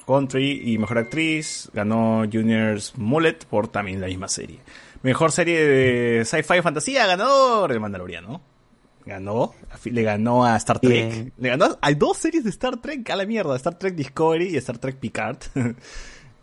Country. 0.07 0.73
Y 0.73 0.79
mejor 0.79 0.99
actriz 0.99 1.71
ganó 1.73 2.25
Juniors 2.31 2.93
Mullet 2.97 3.45
por 3.49 3.69
también 3.69 4.01
la 4.01 4.07
misma 4.09 4.29
serie. 4.29 4.59
Mejor 5.03 5.31
serie 5.33 5.65
de 5.67 6.25
sci-fi 6.25 6.61
fantasía, 6.63 7.07
ganador 7.07 7.71
el 7.73 7.81
Mandaloriano. 7.81 8.41
Ganó, 9.05 9.55
le 9.85 10.03
ganó 10.03 10.45
a 10.45 10.57
Star 10.57 10.81
Trek. 10.81 11.11
Bien. 11.13 11.33
Le 11.39 11.49
ganó 11.51 11.79
a 11.81 11.93
dos 11.93 12.17
series 12.19 12.43
de 12.43 12.51
Star 12.51 12.79
Trek, 12.79 13.09
a 13.11 13.15
la 13.17 13.25
mierda. 13.25 13.55
Star 13.55 13.79
Trek 13.79 13.95
Discovery 13.95 14.49
y 14.49 14.57
Star 14.57 14.79
Trek 14.79 14.97
Picard. 14.97 15.37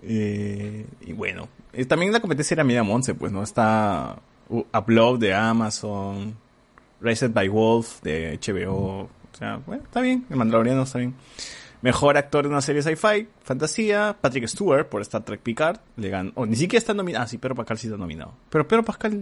Eh, 0.05 0.85
y 1.01 1.13
bueno, 1.13 1.47
eh, 1.71 1.85
también 1.85 2.11
la 2.11 2.19
competencia 2.19 2.55
era 2.55 2.63
media 2.63 2.83
monce, 2.83 3.15
pues, 3.15 3.31
¿no? 3.31 3.43
Está 3.43 4.17
uh, 4.49 4.63
Upload 4.73 5.19
de 5.19 5.33
Amazon, 5.33 6.35
Raised 7.01 7.33
by 7.33 7.47
Wolf 7.47 8.01
de 8.01 8.39
HBO. 8.41 9.01
O 9.01 9.09
sea, 9.37 9.59
bueno, 9.65 9.83
está 9.83 10.01
bien. 10.01 10.25
El 10.29 10.35
Mandaloriano 10.35 10.83
está 10.83 10.99
bien. 10.99 11.15
Mejor 11.81 12.17
actor 12.17 12.43
de 12.43 12.49
una 12.49 12.61
serie 12.61 12.81
sci-fi, 12.81 13.27
fantasía, 13.41 14.15
Patrick 14.21 14.47
Stewart 14.47 14.87
por 14.87 15.01
Star 15.01 15.23
Trek 15.23 15.41
Picard. 15.41 15.79
Le 15.97 16.09
ganó. 16.09 16.31
Oh, 16.35 16.45
ni 16.45 16.55
siquiera 16.55 16.79
está 16.79 16.93
nominado. 16.93 17.25
Ah, 17.25 17.27
sí, 17.27 17.37
Pedro 17.37 17.55
Pascal 17.55 17.77
sí 17.77 17.87
está 17.87 17.97
nominado. 17.97 18.33
Pero 18.49 18.67
Pedro 18.67 18.83
Pascal 18.83 19.19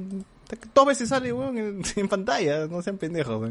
dos 0.73 0.85
veces 0.85 1.09
sale, 1.09 1.33
weón, 1.33 1.57
en, 1.57 1.81
en 1.95 2.07
pantalla. 2.07 2.67
No 2.67 2.81
sean 2.81 2.97
pendejos. 2.97 3.49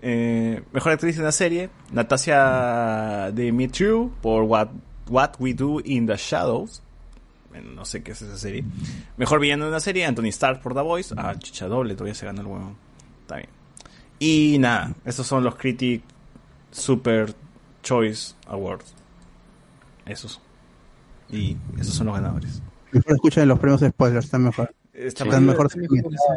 Eh, 0.00 0.62
mejor 0.72 0.92
actriz 0.92 1.16
de 1.16 1.22
una 1.22 1.32
serie, 1.32 1.70
Natasha 1.90 3.32
Demetriou 3.32 4.12
por 4.22 4.44
What, 4.44 4.68
What 5.08 5.32
We 5.38 5.54
Do 5.54 5.80
in 5.84 6.06
the 6.06 6.16
Shadows. 6.16 6.82
No 7.74 7.84
sé 7.84 8.02
qué 8.02 8.12
es 8.12 8.22
esa 8.22 8.36
serie. 8.36 8.64
Mejor 9.16 9.40
villano 9.40 9.64
de 9.64 9.70
una 9.70 9.80
serie, 9.80 10.04
Anthony 10.04 10.26
Starr 10.26 10.60
por 10.60 10.74
The 10.74 10.82
Voice. 10.82 11.14
Ah, 11.16 11.34
chicha 11.38 11.66
doble, 11.66 11.94
todavía 11.94 12.14
se 12.14 12.26
gana 12.26 12.40
el 12.40 12.46
huevo. 12.46 12.76
Está 13.22 13.36
bien. 13.36 13.48
Y 14.18 14.58
nada, 14.58 14.94
estos 15.04 15.26
son 15.26 15.44
los 15.44 15.56
Critic 15.56 16.02
Super 16.70 17.34
Choice 17.82 18.34
Awards. 18.46 18.94
Esos. 20.06 20.40
Y 21.30 21.56
esos 21.78 21.94
son 21.94 22.06
los 22.06 22.16
ganadores. 22.16 22.62
Mejor 22.92 23.12
escuchen 23.12 23.48
los 23.48 23.58
premios 23.58 23.80
spoilers, 23.80 24.24
están 24.26 24.44
mejor. 24.44 24.74
Está 25.00 25.24
están 25.24 25.46
más- 25.46 25.54
mejor. 25.56 25.68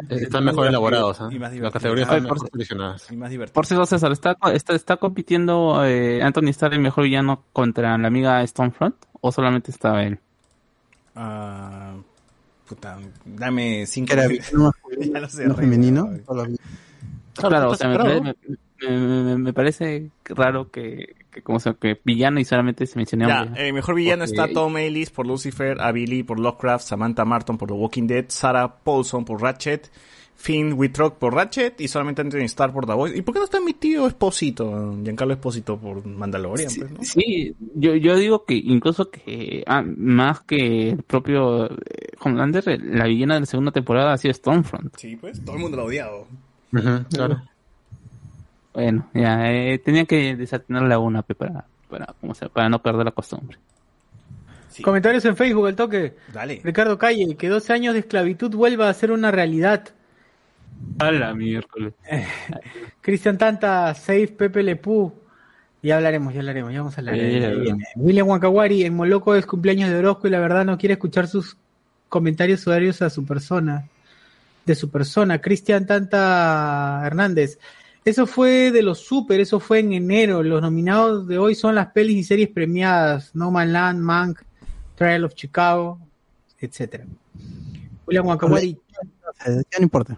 Están 0.08 0.44
mejor 0.44 0.66
elaborados, 0.68 1.20
¿ah? 1.20 1.28
Y 1.32 1.38
más 1.38 1.52
Las 1.54 1.72
categorías 1.72 2.08
Ah, 2.08 2.16
están 2.16 2.22
mejor 2.32 2.48
seleccionadas. 2.50 3.10
Y 3.10 3.16
más. 3.16 3.50
Por 3.50 3.66
cierto, 3.66 3.86
César, 3.86 4.12
¿está, 4.12 4.36
está, 4.54 4.74
está 4.74 4.96
compitiendo 4.98 5.84
eh, 5.84 6.22
Anthony 6.22 6.48
Starr, 6.50 6.74
el 6.74 6.80
mejor 6.80 7.04
villano, 7.04 7.42
contra 7.52 7.98
la 7.98 8.06
amiga 8.06 8.46
Stormfront? 8.46 8.94
¿O 9.20 9.32
solamente 9.32 9.70
estaba 9.72 10.04
él? 10.04 10.18
Ah, 11.14 11.94
puta, 12.68 12.98
dame 13.24 13.84
cinco. 13.86 14.12
Era 14.12 14.28
villano 14.28 14.64
masculino, 14.64 15.12
Ya 15.14 15.20
lo 15.20 15.28
sé, 15.28 15.46
no 15.46 15.54
rey. 15.54 15.64
femenino. 15.66 16.10
Claro, 17.34 17.70
o 17.70 17.74
sea, 17.74 17.88
me, 17.88 17.94
separado. 17.96 18.22
parece- 18.22 18.38
me- 18.80 18.90
me- 18.98 19.24
me- 19.24 19.38
me 19.38 19.52
parece 19.52 20.10
raro 20.24 20.70
que, 20.70 21.14
que 21.32 21.42
como 21.42 21.58
sea, 21.58 21.74
que 21.74 21.98
villano 22.04 22.38
y 22.40 22.44
solamente 22.44 22.86
se 22.86 22.98
mencione 22.98 23.26
Ya, 23.26 23.52
el 23.56 23.72
mejor 23.72 23.94
villano 23.94 24.24
Porque- 24.24 24.40
está 24.40 24.52
Tom 24.52 24.76
Ellis 24.76 25.10
por 25.10 25.26
Lucifer, 25.26 25.80
a 25.80 25.90
Billy 25.90 26.22
por 26.22 26.38
Lovecraft, 26.38 26.84
Samantha 26.86 27.24
Martin 27.24 27.56
por 27.56 27.68
The 27.68 27.74
Walking 27.74 28.06
Dead, 28.06 28.26
Sarah 28.28 28.76
Paulson 28.84 29.24
por 29.24 29.40
Ratchet, 29.40 29.90
Finn 30.34 30.72
Wittrock 30.72 31.18
por 31.18 31.34
Ratchet 31.34 31.80
y 31.80 31.88
solamente 31.88 32.20
Anthony 32.20 32.44
Starr 32.46 32.72
por 32.72 32.84
The 32.86 32.94
Voice. 32.94 33.16
¿Y 33.16 33.22
por 33.22 33.32
qué 33.32 33.38
no 33.38 33.44
está 33.44 33.60
mi 33.60 33.74
tío 33.74 34.06
Esposito, 34.06 34.96
Giancarlo 35.02 35.34
Esposito 35.34 35.78
por 35.78 36.04
Mandalorian? 36.04 36.68
Sí, 36.68 36.80
pues, 36.80 36.90
¿no? 36.92 37.04
sí, 37.04 37.54
yo, 37.76 37.94
yo 37.94 38.16
digo 38.16 38.44
que 38.44 38.54
incluso 38.54 39.08
que 39.10 39.62
ah, 39.66 39.82
más 39.84 40.40
que 40.40 40.90
el 40.90 41.02
propio 41.04 41.66
eh, 41.66 41.76
Homelander, 42.20 42.80
la 42.82 43.06
villana 43.06 43.34
de 43.34 43.40
la 43.40 43.46
segunda 43.46 43.70
temporada 43.70 44.12
ha 44.14 44.18
sido 44.18 44.34
Stormfront. 44.34 44.96
Sí, 44.96 45.16
pues, 45.16 45.44
todo 45.44 45.56
el 45.56 45.62
mundo 45.62 45.76
lo 45.76 45.84
ha 45.84 45.86
odiado. 45.86 46.26
Ujú, 46.72 47.04
claro. 47.10 47.42
Bueno, 48.74 49.08
ya, 49.12 49.52
eh, 49.52 49.78
tenía 49.78 50.04
que 50.06 50.34
desatinar 50.36 50.82
la 50.82 50.98
una 50.98 51.22
para, 51.22 51.66
para, 51.90 52.14
como 52.20 52.34
sea, 52.34 52.48
para 52.48 52.68
no 52.68 52.82
perder 52.82 53.04
la 53.04 53.10
costumbre. 53.10 53.58
Comentarios 54.80 55.24
en 55.26 55.36
Facebook, 55.36 55.68
el 55.68 55.76
toque. 55.76 56.14
Dale. 56.32 56.60
Ricardo 56.64 56.96
Calle, 56.96 57.36
que 57.36 57.48
12 57.48 57.72
años 57.72 57.94
de 57.94 58.00
esclavitud 58.00 58.54
vuelva 58.54 58.88
a 58.88 58.94
ser 58.94 59.12
una 59.12 59.30
realidad. 59.30 59.88
A 60.98 61.10
la 61.10 61.34
miércoles. 61.34 61.92
Cristian 63.02 63.36
Tanta, 63.36 63.94
Safe, 63.94 64.28
Pepe 64.28 64.62
Lepú. 64.62 65.12
Ya 65.82 65.96
hablaremos, 65.96 66.32
ya 66.32 66.40
hablaremos, 66.40 66.72
ya 66.72 66.78
vamos 66.78 66.96
a 66.96 67.00
hablar. 67.00 67.16
Eh. 67.18 67.74
William 67.96 68.28
Wakawari, 68.28 68.84
en 68.84 68.94
Moloco 68.94 69.34
es 69.34 69.46
cumpleaños 69.46 69.90
de 69.90 69.96
Orozco 69.96 70.28
y 70.28 70.30
la 70.30 70.38
verdad 70.38 70.64
no 70.64 70.78
quiere 70.78 70.94
escuchar 70.94 71.26
sus 71.26 71.56
comentarios 72.08 72.60
sudarios 72.60 73.02
a 73.02 73.10
su 73.10 73.26
persona. 73.26 73.88
De 74.64 74.76
su 74.76 74.90
persona. 74.90 75.40
Cristian 75.40 75.86
Tanta 75.86 77.02
Hernández. 77.04 77.58
Eso 78.04 78.26
fue 78.26 78.72
de 78.72 78.82
los 78.82 78.98
super, 78.98 79.40
eso 79.40 79.60
fue 79.60 79.78
en 79.78 79.92
enero. 79.92 80.42
Los 80.42 80.60
nominados 80.60 81.26
de 81.28 81.38
hoy 81.38 81.54
son 81.54 81.74
las 81.76 81.88
pelis 81.92 82.16
y 82.16 82.24
series 82.24 82.48
premiadas. 82.48 83.34
No 83.34 83.50
Man 83.50 83.72
Land, 83.72 84.00
Mank, 84.00 84.40
Trial 84.96 85.24
of 85.24 85.34
Chicago, 85.34 86.00
etcétera. 86.58 87.04
William 88.06 88.26
Wakawari, 88.26 88.76
Ya 89.46 89.78
no 89.78 89.82
importa. 89.84 90.16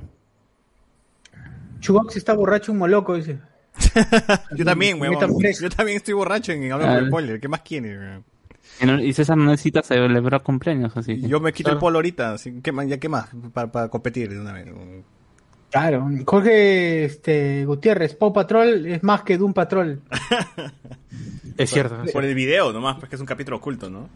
Chubox 1.80 2.16
está 2.16 2.32
borracho 2.32 2.72
un 2.72 2.78
moloco, 2.78 3.14
dice. 3.14 3.38
Yo 4.56 4.64
también, 4.64 4.98
fresco. 5.38 5.64
Yo 5.64 5.70
también 5.70 5.96
estoy 5.96 6.14
borracho 6.14 6.52
en 6.52 6.72
Hablo 6.72 6.86
Ah. 6.86 6.94
con 7.00 7.08
spoiler. 7.08 7.40
¿Qué 7.40 7.48
más 7.48 7.60
quiere? 7.60 7.98
weón? 7.98 8.24
Y, 9.02 9.12
César 9.12 9.36
no 9.36 9.44
necesita 9.44 9.82
celebrar 9.82 10.42
cumpleaños, 10.42 10.96
así 10.96 11.20
que. 11.20 11.28
Yo 11.28 11.38
me 11.40 11.52
quito 11.52 11.70
el 11.70 11.78
polo 11.78 11.98
ahorita. 11.98 12.32
así, 12.32 12.60
¿qué 12.62 12.72
más? 12.72 12.88
¿Ya 12.88 12.98
qué 12.98 13.08
más? 13.08 13.28
Para 13.52 13.88
competir 13.88 14.30
de 14.30 14.40
una 14.40 14.52
vez. 14.54 14.66
Claro, 15.74 16.08
Jorge 16.24 17.04
este, 17.04 17.64
Gutiérrez, 17.64 18.14
Paw 18.14 18.32
Patrol 18.32 18.86
es 18.86 19.02
más 19.02 19.22
que 19.22 19.36
Doom 19.36 19.52
Patrol. 19.52 20.00
Es 21.56 21.70
cierto. 21.70 21.96
Por 22.12 22.24
el 22.24 22.34
video 22.34 22.72
nomás, 22.72 22.96
pues 22.98 23.08
que 23.08 23.14
es 23.16 23.20
un 23.20 23.26
capítulo 23.26 23.56
oculto, 23.58 23.88
¿no? 23.88 24.08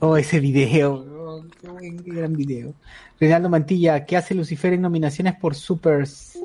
Oh, 0.00 0.16
ese 0.16 0.38
video. 0.40 0.94
Oh, 0.94 1.44
qué, 1.60 1.68
buen, 1.68 1.98
qué 2.02 2.12
gran 2.12 2.32
video. 2.32 2.74
Reinaldo 3.18 3.48
Mantilla, 3.48 4.04
¿qué 4.04 4.16
hace 4.16 4.34
Lucifer 4.34 4.72
en 4.72 4.80
nominaciones 4.82 5.34
por 5.34 5.54
Supers? 5.56 6.38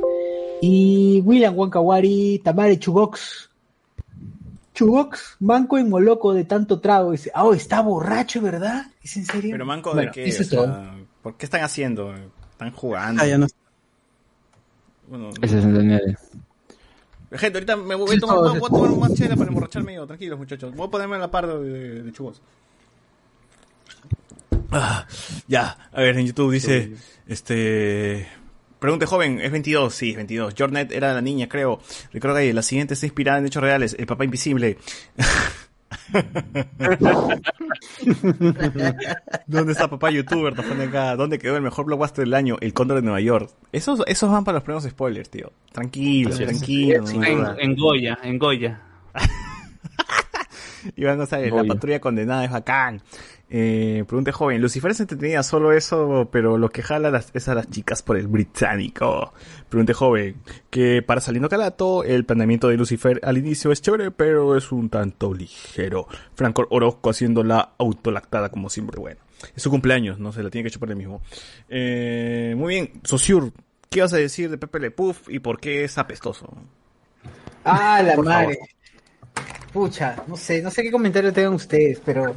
Y 0.62 1.22
William 1.24 1.56
Wankawari, 1.56 2.42
Tamare 2.44 2.80
Chubox. 2.80 3.50
Chubox, 4.74 5.38
manco 5.40 5.80
en 5.80 5.90
moloco 5.90 6.34
de 6.34 6.46
tanto 6.46 6.80
trago. 6.80 7.12
Dice, 7.12 7.32
oh, 7.36 7.54
está 7.54 7.82
borracho, 7.82 8.42
¿verdad? 8.42 8.86
¿Es 9.04 9.18
en 9.18 9.26
serio? 9.26 9.52
Pero 9.52 9.66
manco 9.66 9.94
Bueno, 9.94 10.12
de 10.12 10.14
qué, 10.14 10.30
eso 10.30 10.44
o 10.44 10.46
sea, 10.46 10.96
¿por 11.24 11.38
qué 11.38 11.46
están 11.46 11.64
haciendo? 11.64 12.14
Están 12.52 12.72
jugando. 12.72 13.24
Ah, 13.24 13.28
ya 13.28 13.38
no- 13.40 13.48
Bueno, 15.08 15.30
el 15.42 15.42
de 15.42 16.18
Gente, 17.32 17.58
ahorita 17.58 17.76
me 17.76 17.96
voy 17.96 18.16
a 18.16 18.20
tomar, 18.20 18.38
voy 18.38 18.58
a 18.58 18.70
tomar 18.70 19.10
más 19.10 19.14
chela 19.14 19.36
para 19.36 19.50
emborracharme 19.50 19.96
yo, 19.96 20.08
tranquilos 20.08 20.40
muchachos. 20.40 20.74
Voy 20.74 20.88
a 20.88 20.90
ponerme 20.90 21.18
a 21.18 21.20
la 21.20 21.32
par 21.32 21.48
de, 21.48 22.04
de, 22.04 22.12
chubos. 22.14 22.42
Ah, 24.72 25.06
ya, 25.48 25.90
a 25.92 26.02
ver, 26.02 26.18
en 26.18 26.26
YouTube 26.26 26.54
dice, 26.54 26.94
este... 27.28 28.28
Pregunte 28.80 29.08
joven, 29.08 29.42
es 29.42 29.52
22, 29.52 29.94
sí, 29.94 30.12
es 30.12 30.16
22. 30.18 30.54
Jornet 30.56 30.92
era 30.92 31.14
la 31.14 31.22
niña, 31.22 31.50
creo. 31.50 31.80
Ricardo 32.14 32.36
Galle, 32.36 32.54
la 32.54 32.62
siguiente 32.62 32.94
está 32.94 33.08
inspirada 33.08 33.40
en 33.40 33.48
hechos 33.48 33.64
reales. 33.64 33.96
El 33.98 34.06
papá 34.06 34.24
invisible. 34.24 34.78
¿Dónde 39.48 39.72
está 39.72 39.90
papá 39.90 40.12
youtuber? 40.12 40.56
Nos 40.56 40.66
pone 40.66 40.86
acá. 40.86 41.16
¿Dónde 41.16 41.40
quedó 41.40 41.58
el 41.58 41.64
mejor 41.64 41.86
blockbuster 41.86 42.26
del 42.26 42.34
año? 42.34 42.58
El 42.62 42.74
Cóndor 42.74 42.98
de 42.98 43.04
Nueva 43.04 43.22
York. 43.22 43.50
Esos, 43.72 44.02
esos 44.08 44.32
van 44.32 44.44
para 44.44 44.56
los 44.58 44.64
primeros 44.64 44.84
spoilers, 44.84 45.30
tío. 45.30 45.52
Tranquilo, 45.72 46.36
tranquilo. 46.36 47.06
Sí, 47.06 47.18
no 47.18 47.58
en, 47.58 47.76
Goya, 47.76 48.18
en 48.24 48.40
Goya. 48.40 48.82
Iván 50.96 51.18
González, 51.18 51.52
Goya. 51.52 51.64
la 51.64 51.74
patrulla 51.74 52.00
condenada 52.00 52.46
es 52.46 52.52
bacán. 52.52 53.02
Eh, 53.50 54.04
pregunte 54.08 54.34
joven, 54.34 54.62
Lucifer 54.62 54.94
se 54.94 55.04
entretenía 55.04 55.42
solo 55.42 55.72
eso, 55.72 56.28
pero 56.32 56.58
lo 56.58 56.70
que 56.70 56.84
jala 56.84 57.10
las- 57.12 57.30
es 57.34 57.48
a 57.48 57.56
las 57.56 57.70
chicas 57.70 58.02
por 58.04 58.18
el 58.18 58.28
británico. 58.28 59.34
Pregunte 59.70 59.94
joven, 59.94 60.36
que 60.70 61.02
para 61.02 61.22
Salino 61.22 61.48
Calato, 61.48 62.04
el 62.04 62.26
planeamiento 62.26 62.68
de 62.68 62.76
Lucifer 62.76 63.22
al 63.24 63.38
inicio 63.38 63.72
es 63.72 63.82
chévere, 63.82 64.12
pero 64.12 64.58
es 64.58 64.72
un 64.74 64.90
tanto 64.90 65.34
ligero. 65.34 66.08
Franco 66.36 66.68
Orozco 66.70 67.10
haciendo 67.10 67.42
la 67.44 67.72
autolactada 67.78 68.50
como 68.50 68.70
siempre, 68.70 69.00
bueno. 69.00 69.22
Es 69.56 69.64
su 69.64 69.70
cumpleaños, 69.70 70.20
no 70.20 70.34
se 70.34 70.44
la 70.44 70.50
tiene 70.50 70.66
que 70.66 70.72
chupar 70.74 70.90
el 70.90 70.96
mismo. 70.98 71.22
Eh, 71.70 72.54
muy 72.58 72.74
bien, 72.74 72.92
Sosur, 73.04 73.54
¿qué 73.90 74.02
vas 74.02 74.12
a 74.12 74.18
decir 74.18 74.50
de 74.50 74.58
Pepe 74.58 74.80
Le 74.80 74.92
Puff 74.92 75.30
y 75.30 75.40
por 75.40 75.60
qué 75.62 75.86
es 75.86 75.98
apestoso? 75.98 76.54
Ah, 77.64 78.02
la 78.04 78.16
Por 78.16 78.26
madre. 78.26 78.58
Pucha, 79.74 80.16
no 80.28 80.38
sé, 80.38 80.62
no 80.62 80.72
sé 80.72 80.82
qué 80.84 80.92
comentario 80.92 81.32
tengan 81.34 81.54
ustedes, 81.54 82.02
pero. 82.04 82.34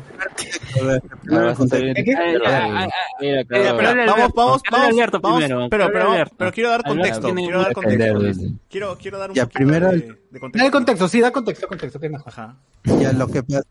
Vamos, 1.27 1.59
vamos, 4.35 4.63
vamos, 4.71 5.43
pero, 5.71 5.91
pero, 5.93 6.15
pero 6.37 6.53
quiero 6.53 6.71
dar 6.71 6.83
contexto, 6.83 7.35
quiero 7.35 7.63
dar 7.63 7.73
contexto. 7.73 8.21
Quiero, 8.69 8.99
quiero 8.99 9.19
dar 9.19 9.31
un 9.31 9.37
Ya, 9.37 9.47
primero 9.47 9.89
de, 9.89 9.95
el- 9.95 10.19
de 10.31 10.41
contexto. 10.41 10.59
Dale 10.59 10.71
contexto, 10.71 11.09
sí, 11.09 11.21
da 11.21 11.31
contexto, 11.31 11.69
contexto, 11.69 12.01
que 12.01 12.07
es 12.07 12.13
mejor. 12.13 12.29
Ajá. 12.33 12.57
Ya 12.85 13.13
lo 13.13 13.29
que 13.29 13.43
pasó 13.43 13.65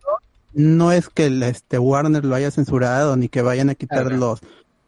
no 0.54 0.92
es 0.92 1.10
que 1.10 1.26
el, 1.28 1.44
este 1.44 1.78
Warner 1.78 2.26
lo 2.26 2.36
haya 2.36 2.52
censurado 2.52 3.16
ni 3.18 3.30
que 3.30 3.42
vayan 3.42 3.70
a 3.70 3.76
quitar 3.76 4.12
los 4.12 4.40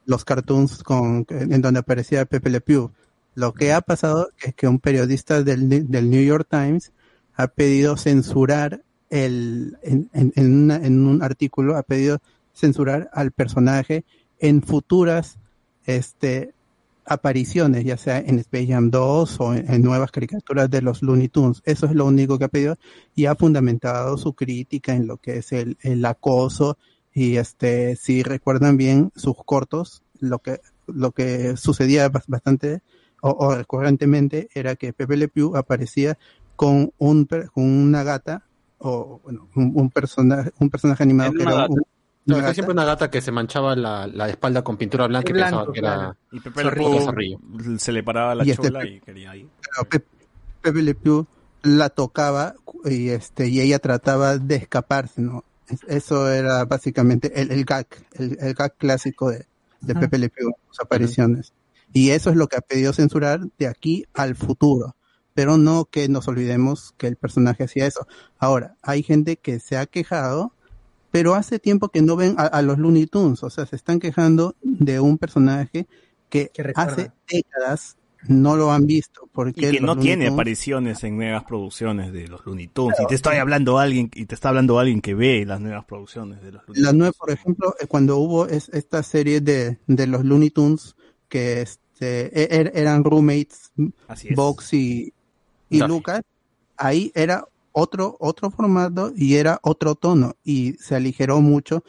los 0.06 0.26
cartoons 0.26 0.84
con 0.84 1.26
en 1.30 1.62
donde 1.62 1.80
aparecía 1.82 2.26
Pepe 2.26 2.50
Le 2.50 2.62
Pew. 2.62 2.92
Lo 3.36 3.54
que 3.54 3.72
ha 3.72 3.82
pasado 3.82 4.30
es 4.42 4.54
que 4.56 4.68
un 4.68 4.80
periodista 4.80 5.42
del, 5.44 5.70
del 5.90 6.10
New 6.10 6.24
York 6.24 6.48
Times 6.50 6.92
ha 7.36 7.48
pedido 7.48 7.98
censurar 7.98 8.84
el 9.10 9.78
en, 9.84 10.10
una- 10.36 10.78
en 10.78 11.06
un 11.06 11.22
artículo 11.24 11.76
ha 11.78 11.84
pedido 11.84 12.20
censurar 12.54 13.10
al 13.14 13.32
personaje 13.32 14.04
en 14.40 14.62
futuras 14.62 15.38
este 15.86 16.54
apariciones, 17.06 17.84
ya 17.84 17.98
sea 17.98 18.20
en 18.20 18.40
Space 18.40 18.68
Jam 18.68 18.90
2 18.92 19.40
o 19.40 19.54
en, 19.54 19.82
nuevas 19.82 20.12
caricaturas 20.12 20.70
de 20.70 20.82
los 20.82 21.02
Looney 21.02 21.28
Tunes. 21.30 21.62
Eso 21.66 21.88
es 21.88 21.94
lo 21.94 22.06
único 22.06 22.38
que 22.38 22.46
ha 22.46 22.48
pedido 22.48 22.78
y 23.16 23.26
ha 23.26 23.36
fundamentado 23.36 24.18
su 24.18 24.34
crítica 24.34 24.94
en 24.94 25.08
lo 25.08 25.18
que 25.18 25.38
es 25.38 25.52
el, 25.52 25.78
el 25.82 26.06
acoso 26.06 26.78
y 27.14 27.38
este, 27.38 27.96
si 27.96 28.24
recuerdan 28.24 28.78
bien 28.78 29.12
sus 29.16 29.36
cortos, 29.44 30.04
lo 30.20 30.40
que, 30.40 30.60
lo 30.88 31.12
que 31.12 31.58
sucedía 31.58 32.10
bas- 32.10 32.24
bastante 32.28 32.82
o, 33.22 33.32
o 33.32 33.56
recurrentemente 33.56 34.48
era 34.54 34.76
que 34.76 34.94
Pepe 34.94 35.18
Le 35.18 35.28
Pew 35.28 35.58
aparecía 35.58 36.18
con 36.62 36.92
un, 37.00 37.26
per- 37.26 37.50
con 37.50 37.64
una 37.64 38.04
gata 38.04 38.44
o 38.78 39.20
bueno, 39.24 39.50
un, 39.56 39.72
un 39.74 39.90
personaje, 39.90 40.52
un 40.60 40.70
personaje 40.70 41.02
animado 41.02 41.32
Era 41.32 41.38
que 41.38 41.44
era 41.44 41.56
gata. 41.56 41.74
un- 41.74 41.82
No, 42.28 42.36
gata. 42.38 42.54
siempre 42.54 42.74
una 42.74 42.86
gata 42.86 43.10
que 43.10 43.20
se 43.20 43.32
manchaba 43.32 43.76
la, 43.76 44.06
la 44.06 44.30
espalda 44.30 44.64
con 44.64 44.78
pintura 44.78 45.08
blanca 45.08 45.28
y 45.32 45.34
Blanco, 45.34 45.72
pensaba 45.72 45.74
que 45.74 45.80
era. 45.80 46.18
Y 46.32 46.40
Pepe 46.40 46.64
Le. 46.64 46.72
Pew 46.72 47.80
se 47.80 47.92
le 47.92 48.04
paraba 48.04 48.36
la 48.36 48.46
Y 48.46 48.52
este 48.52 48.68
chola 48.68 48.80
Pe- 48.82 48.90
y 48.90 49.00
quería 49.00 49.32
ahí. 49.32 49.50
Pero 49.60 49.90
Pe- 49.90 50.06
Pepe 50.62 50.82
Le 50.84 50.94
Pew 50.94 51.26
la 51.64 51.90
tocaba 51.90 52.54
y 52.86 53.10
este 53.10 53.48
y 53.48 53.60
ella 53.60 53.80
trataba 53.80 54.38
de 54.38 54.56
escaparse, 54.58 55.20
¿no? 55.24 55.44
Es- 55.68 55.84
Eso 55.88 56.30
era 56.30 56.64
básicamente 56.66 57.42
el, 57.42 57.50
el 57.52 57.66
gag, 57.66 57.88
el, 58.14 58.38
el 58.40 58.54
gag 58.54 58.76
clásico 58.78 59.32
de, 59.32 59.48
de 59.82 59.96
Pepe 59.96 60.20
Le 60.20 60.30
Pew, 60.30 60.52
sus 60.70 60.80
apariciones. 60.80 61.54
Y 61.92 62.12
eso 62.12 62.30
es 62.30 62.36
lo 62.36 62.46
que 62.46 62.58
ha 62.58 62.62
pedido 62.62 62.94
censurar 62.94 63.42
de 63.58 63.66
aquí 63.68 64.06
al 64.14 64.36
futuro. 64.36 64.96
Pero 65.34 65.58
no 65.58 65.86
que 65.86 66.08
nos 66.10 66.28
olvidemos 66.28 66.94
que 66.98 67.08
el 67.08 67.16
personaje 67.16 67.64
hacía 67.64 67.86
eso. 67.88 68.06
Ahora, 68.38 68.76
hay 68.82 69.02
gente 69.04 69.38
que 69.38 69.60
se 69.60 69.78
ha 69.78 69.86
quejado, 69.86 70.54
pero 71.12 71.36
hace 71.36 71.60
tiempo 71.60 71.90
que 71.90 72.02
no 72.02 72.16
ven 72.16 72.36
a, 72.38 72.44
a 72.44 72.62
los 72.62 72.78
Looney 72.78 73.06
Tunes. 73.08 73.44
O 73.44 73.50
sea, 73.50 73.66
se 73.66 73.76
están 73.76 74.00
quejando 74.00 74.56
de 74.62 75.00
un 75.00 75.18
personaje 75.18 75.88
que, 76.30 76.52
hace 76.76 77.12
décadas 77.30 77.98
no 78.28 78.56
lo 78.56 78.72
han 78.72 78.86
visto. 78.86 79.28
Porque 79.34 79.68
Y 79.68 79.72
que 79.72 79.80
no 79.80 79.88
Looney 79.88 80.04
tiene 80.04 80.26
Tunes- 80.28 80.34
apariciones 80.34 81.04
en 81.04 81.18
nuevas 81.18 81.44
producciones 81.46 82.12
de 82.14 82.28
los 82.28 82.46
Looney 82.46 82.68
Tunes. 82.68 82.98
Y 83.02 83.08
te 83.08 83.16
estoy 83.16 83.38
hablando 83.38 83.80
alguien, 83.80 84.12
y 84.14 84.26
te 84.26 84.36
está 84.36 84.50
hablando 84.50 84.80
alguien 84.80 85.02
que 85.02 85.16
ve 85.16 85.46
las 85.46 85.60
nuevas 85.62 85.86
producciones 85.86 86.42
de 86.42 86.52
los 86.52 86.68
Looney 86.68 86.84
La 86.84 86.94
nueva, 86.94 87.14
por 87.18 87.32
ejemplo, 87.32 87.74
eh, 87.80 87.88
cuando 87.88 88.18
hubo 88.18 88.48
es, 88.48 88.70
esta 88.70 89.02
serie 89.04 89.42
de, 89.42 89.80
de 89.88 90.08
los 90.08 90.24
Looney 90.24 90.50
Tunes 90.52 90.96
que 91.30 91.62
este, 91.62 92.28
e- 92.42 92.50
er- 92.62 92.72
eran 92.76 93.04
roommates. 93.04 93.72
Box 94.36 94.74
y, 94.74 95.14
y. 95.78 95.88
Lucas, 95.88 96.22
ahí 96.78 97.12
era 97.16 97.46
otro, 97.72 98.18
otro 98.20 98.52
formato 98.52 99.12
y 99.16 99.36
era 99.36 99.60
otro 99.64 99.96
tono 99.96 100.36
y 100.44 100.74
se 100.74 100.96
aligeró 100.96 101.42
mucho 101.42 101.84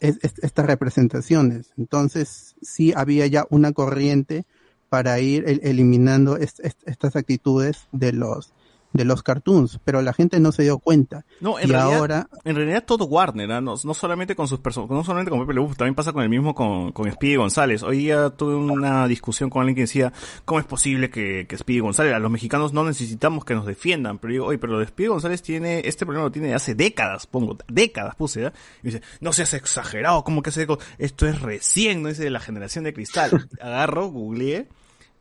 es- 0.00 0.18
es- 0.22 0.38
estas 0.42 0.66
representaciones. 0.66 1.72
Entonces, 1.76 2.54
sí 2.62 2.92
había 2.94 3.26
ya 3.26 3.46
una 3.50 3.72
corriente 3.72 4.44
para 4.88 5.20
ir 5.20 5.44
el- 5.48 5.60
eliminando 5.64 6.36
est- 6.36 6.60
est- 6.60 6.86
estas 6.86 7.16
actitudes 7.16 7.88
de 7.92 8.12
los, 8.12 8.52
de 8.92 9.04
los 9.04 9.22
cartoons, 9.22 9.80
pero 9.84 10.02
la 10.02 10.12
gente 10.12 10.40
no 10.40 10.52
se 10.52 10.62
dio 10.62 10.78
cuenta. 10.78 11.24
No, 11.40 11.58
en 11.58 11.68
y 11.68 11.72
realidad, 11.72 11.98
ahora, 11.98 12.28
en 12.44 12.56
realidad 12.56 12.84
todo 12.84 13.04
Warner, 13.04 13.52
¿ah? 13.52 13.60
no, 13.60 13.74
no 13.82 13.94
solamente 13.94 14.34
con 14.34 14.48
sus 14.48 14.60
personas, 14.60 14.90
no 14.90 15.04
solamente 15.04 15.30
con 15.30 15.40
Pepe 15.40 15.54
Le 15.54 15.60
Pew, 15.60 15.74
también 15.74 15.94
pasa 15.94 16.12
con 16.12 16.22
el 16.22 16.28
mismo 16.28 16.54
con, 16.54 16.92
con 16.92 17.10
Speedy 17.10 17.36
González. 17.36 17.82
Hoy 17.82 17.98
día 17.98 18.30
tuve 18.30 18.54
una 18.54 19.06
discusión 19.06 19.50
con 19.50 19.60
alguien 19.60 19.76
que 19.76 19.82
decía, 19.82 20.12
¿cómo 20.44 20.60
es 20.60 20.66
posible 20.66 21.10
que, 21.10 21.46
que 21.46 21.58
Speedy 21.58 21.80
González, 21.80 22.14
a 22.14 22.18
los 22.18 22.30
mexicanos 22.30 22.72
no 22.72 22.84
necesitamos 22.84 23.44
que 23.44 23.54
nos 23.54 23.66
defiendan? 23.66 24.18
Pero 24.18 24.32
digo, 24.32 24.46
oye, 24.46 24.58
pero 24.58 24.74
lo 24.74 24.78
de 24.80 24.86
Speedy 24.86 25.08
González 25.08 25.42
tiene, 25.42 25.82
este 25.84 26.06
problema 26.06 26.24
lo 26.24 26.32
tiene 26.32 26.48
de 26.48 26.54
hace 26.54 26.74
décadas, 26.74 27.26
pongo, 27.26 27.58
décadas 27.68 28.14
puse, 28.14 28.46
¿ah? 28.46 28.52
Y 28.82 28.86
dice, 28.86 29.02
no 29.20 29.32
seas 29.32 29.54
exagerado, 29.54 30.24
¿cómo 30.24 30.42
que 30.42 30.50
hace? 30.50 30.66
Esto 30.98 31.26
es 31.26 31.40
recién, 31.40 32.02
no 32.02 32.08
es 32.08 32.18
de 32.18 32.30
la 32.30 32.40
generación 32.40 32.84
de 32.84 32.94
cristal. 32.94 33.48
Agarro, 33.60 34.08
googleé, 34.08 34.66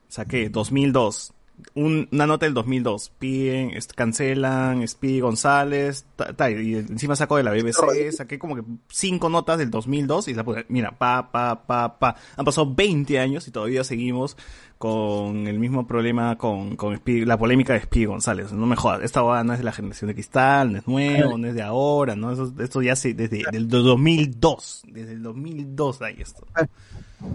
saqué 0.08 0.50
2002 0.50 1.34
un- 1.74 2.08
una 2.12 2.28
nota 2.28 2.46
del 2.46 2.54
2002 2.54 3.12
piden 3.18 3.72
est- 3.72 3.94
cancelan 3.94 4.88
Speedy 4.88 5.20
González 5.22 6.06
ta- 6.16 6.34
ta, 6.34 6.50
y 6.52 6.76
encima 6.76 7.16
saco 7.16 7.38
de 7.38 7.44
la 7.44 7.52
BBC 7.52 8.12
saqué 8.12 8.38
como 8.38 8.56
que 8.56 8.64
cinco 8.90 9.30
notas 9.30 9.58
del 9.58 9.72
2002 9.72 10.28
y 10.28 10.34
la 10.34 10.44
puse 10.44 10.66
mira 10.70 10.92
pa 10.98 11.32
pa 11.32 11.66
pa 11.66 11.98
pa. 12.00 12.16
Han 12.36 12.46
pasado 12.46 12.74
20 12.74 13.20
años 13.20 13.48
y 13.48 13.52
todavía 13.52 13.84
seguimos 13.84 14.38
con 14.78 15.48
el 15.48 15.60
mismo 15.60 15.88
problema 15.88 16.38
con, 16.38 16.76
con 16.76 17.02
la 17.06 17.38
polémica 17.38 17.74
de 17.74 17.82
Speedy 17.82 18.06
González. 18.06 18.52
No 18.54 18.66
me 18.66 18.76
jodas 18.76 19.02
esta 19.04 19.22
boda 19.22 19.44
no 19.44 19.54
es 19.54 19.60
de 19.60 19.66
la 19.66 19.72
generación 19.72 20.08
de 20.10 20.14
cristal 20.14 20.72
no 20.72 20.78
es 20.80 20.88
nuevo 20.88 21.38
no 21.38 21.48
es 21.48 21.56
de 21.56 21.62
ahora 21.64 22.16
no 22.16 22.32
eso, 22.32 22.54
esto 22.60 22.82
ya 22.82 22.96
se 22.96 23.14
desde 23.14 23.44
del 23.52 23.68
2002 23.68 24.84
desde 24.88 25.14
el 25.14 25.24
2002 25.24 26.02
hay 26.02 26.16
esto. 26.22 26.46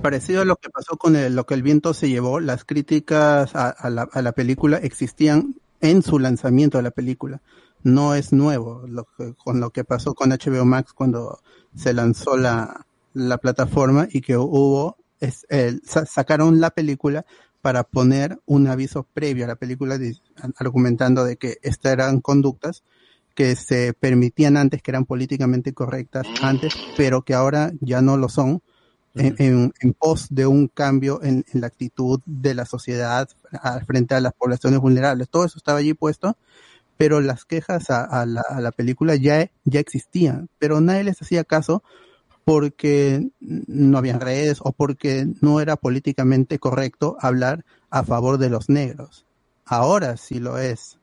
Parecido 0.00 0.42
a 0.42 0.44
lo 0.44 0.56
que 0.56 0.70
pasó 0.70 0.96
con 0.96 1.16
el- 1.16 1.34
lo 1.34 1.44
que 1.44 1.54
el 1.54 1.62
viento 1.62 1.92
se 1.92 2.08
llevó, 2.08 2.38
las 2.38 2.64
críticas 2.64 3.54
a, 3.56 3.68
a 3.70 3.90
la, 3.90 4.08
a 4.12 4.22
la 4.22 4.32
película 4.32 4.76
existían 4.76 5.56
en 5.80 6.02
su 6.02 6.20
lanzamiento 6.20 6.78
de 6.78 6.84
la 6.84 6.92
película. 6.92 7.40
No 7.82 8.14
es 8.14 8.32
nuevo 8.32 8.84
lo 8.86 9.08
que- 9.16 9.34
con 9.34 9.58
lo 9.58 9.70
que 9.70 9.82
pasó 9.82 10.14
con 10.14 10.30
HBO 10.30 10.64
Max 10.64 10.92
cuando 10.92 11.40
se 11.74 11.92
lanzó 11.94 12.36
la, 12.36 12.86
la 13.12 13.38
plataforma 13.38 14.06
y 14.08 14.20
que 14.20 14.36
hubo, 14.36 14.96
es, 15.22 15.46
sacaron 16.10 16.60
la 16.60 16.70
película 16.70 17.24
para 17.60 17.84
poner 17.84 18.40
un 18.46 18.66
aviso 18.68 19.06
previo 19.14 19.44
a 19.44 19.48
la 19.48 19.56
película 19.56 19.98
argumentando 20.58 21.24
de 21.24 21.36
que 21.36 21.58
estas 21.62 21.92
eran 21.92 22.20
conductas 22.20 22.82
que 23.34 23.56
se 23.56 23.94
permitían 23.94 24.56
antes, 24.56 24.82
que 24.82 24.90
eran 24.90 25.06
políticamente 25.06 25.72
correctas 25.72 26.26
antes, 26.42 26.74
pero 26.96 27.22
que 27.22 27.34
ahora 27.34 27.72
ya 27.80 28.02
no 28.02 28.16
lo 28.16 28.28
son 28.28 28.62
en, 29.14 29.34
en- 29.38 29.72
en 29.80 29.92
pos 29.94 30.26
de 30.30 30.46
un 30.46 30.68
cambio 30.68 31.22
en, 31.22 31.44
en 31.52 31.60
la 31.60 31.68
actitud 31.68 32.20
de 32.26 32.54
la 32.54 32.66
sociedad 32.66 33.28
frente 33.86 34.14
a 34.14 34.20
las 34.20 34.32
poblaciones 34.34 34.80
vulnerables. 34.80 35.28
Todo 35.30 35.44
eso 35.44 35.58
estaba 35.58 35.78
allí 35.78 35.94
puesto, 35.94 36.36
pero 36.96 37.20
las 37.20 37.44
quejas 37.44 37.90
a, 37.90 38.04
a 38.04 38.26
la, 38.26 38.42
a 38.42 38.60
la 38.60 38.72
película 38.72 39.16
ya, 39.16 39.50
ya 39.64 39.80
existían, 39.80 40.48
pero 40.58 40.80
nadie 40.80 41.04
les 41.04 41.20
hacía 41.22 41.44
caso 41.44 41.82
porque 42.44 43.30
no 43.40 43.98
había 43.98 44.18
redes 44.18 44.58
o 44.62 44.72
porque 44.72 45.26
no 45.40 45.60
era 45.60 45.76
políticamente 45.76 46.58
correcto 46.58 47.16
hablar 47.20 47.64
a 47.90 48.04
favor 48.04 48.38
de 48.38 48.50
los 48.50 48.68
negros. 48.68 49.26
Ahora 49.64 50.16
sí 50.16 50.40
lo 50.40 50.58
es. 50.58 50.98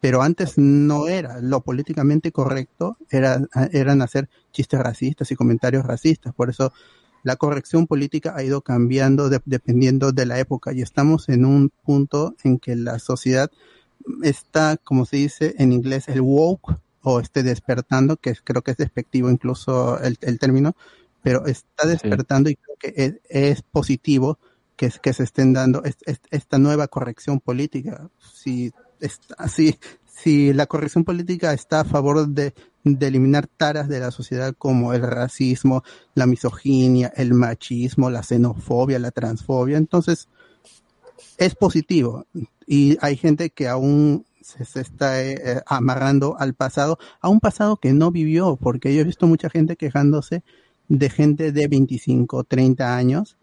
pero 0.00 0.22
antes 0.22 0.58
no 0.58 1.08
era 1.08 1.40
lo 1.40 1.62
políticamente 1.62 2.30
correcto, 2.30 2.98
era, 3.10 3.40
eran 3.72 4.02
hacer 4.02 4.28
chistes 4.52 4.78
racistas 4.80 5.30
y 5.30 5.36
comentarios 5.36 5.86
racistas. 5.86 6.34
Por 6.34 6.50
eso 6.50 6.72
la 7.22 7.36
corrección 7.36 7.86
política 7.86 8.34
ha 8.36 8.42
ido 8.42 8.60
cambiando 8.60 9.30
de- 9.30 9.40
dependiendo 9.46 10.12
de 10.12 10.26
la 10.26 10.38
época 10.38 10.72
y 10.74 10.82
estamos 10.82 11.28
en 11.30 11.46
un 11.46 11.70
punto 11.84 12.34
en 12.44 12.58
que 12.58 12.76
la 12.76 12.98
sociedad 12.98 13.50
está, 14.22 14.76
como 14.76 15.06
se 15.06 15.16
dice 15.18 15.54
en 15.58 15.72
inglés, 15.72 16.08
el 16.08 16.20
woke 16.20 16.76
o 17.04 17.20
esté 17.20 17.42
despertando, 17.44 18.16
que 18.16 18.34
creo 18.42 18.62
que 18.62 18.72
es 18.72 18.76
despectivo 18.78 19.30
incluso 19.30 20.00
el, 20.00 20.18
el 20.22 20.38
término, 20.40 20.74
pero 21.22 21.46
está 21.46 21.86
despertando 21.86 22.50
y 22.50 22.56
creo 22.56 22.76
que 22.78 22.92
es, 22.96 23.14
es 23.28 23.62
positivo 23.62 24.38
que, 24.76 24.90
que 25.00 25.12
se 25.12 25.22
estén 25.22 25.52
dando 25.52 25.84
es- 25.84 25.96
es- 26.06 26.20
esta 26.30 26.58
nueva 26.58 26.88
corrección 26.88 27.38
política. 27.40 28.10
Si, 28.18 28.72
está, 29.00 29.48
si, 29.48 29.78
si 30.06 30.52
la 30.52 30.66
corrección 30.66 31.04
política 31.04 31.52
está 31.52 31.80
a 31.80 31.84
favor 31.84 32.26
de, 32.26 32.54
de 32.84 33.06
eliminar 33.06 33.46
taras 33.46 33.88
de 33.88 34.00
la 34.00 34.10
sociedad 34.10 34.54
como 34.58 34.92
el 34.94 35.02
racismo, 35.02 35.84
la 36.14 36.26
misoginia, 36.26 37.12
el 37.16 37.34
machismo, 37.34 38.10
la 38.10 38.22
xenofobia, 38.22 38.98
la 38.98 39.10
transfobia, 39.10 39.76
entonces 39.78 40.28
es 41.38 41.54
positivo. 41.54 42.26
Y 42.66 42.96
hay 43.00 43.16
gente 43.16 43.50
que 43.50 43.68
aún 43.68 44.24
se, 44.44 44.64
se 44.64 44.80
está 44.82 45.22
eh, 45.22 45.62
amarrando 45.66 46.36
al 46.38 46.54
pasado, 46.54 46.98
a 47.20 47.28
un 47.28 47.40
pasado 47.40 47.78
que 47.78 47.92
no 47.92 48.10
vivió, 48.10 48.56
porque 48.56 48.94
yo 48.94 49.00
he 49.00 49.04
visto 49.04 49.26
mucha 49.26 49.48
gente 49.48 49.76
quejándose 49.76 50.42
de 50.88 51.08
gente 51.10 51.50
de 51.50 51.66
25, 51.66 52.44
30 52.44 52.94
años 52.96 53.36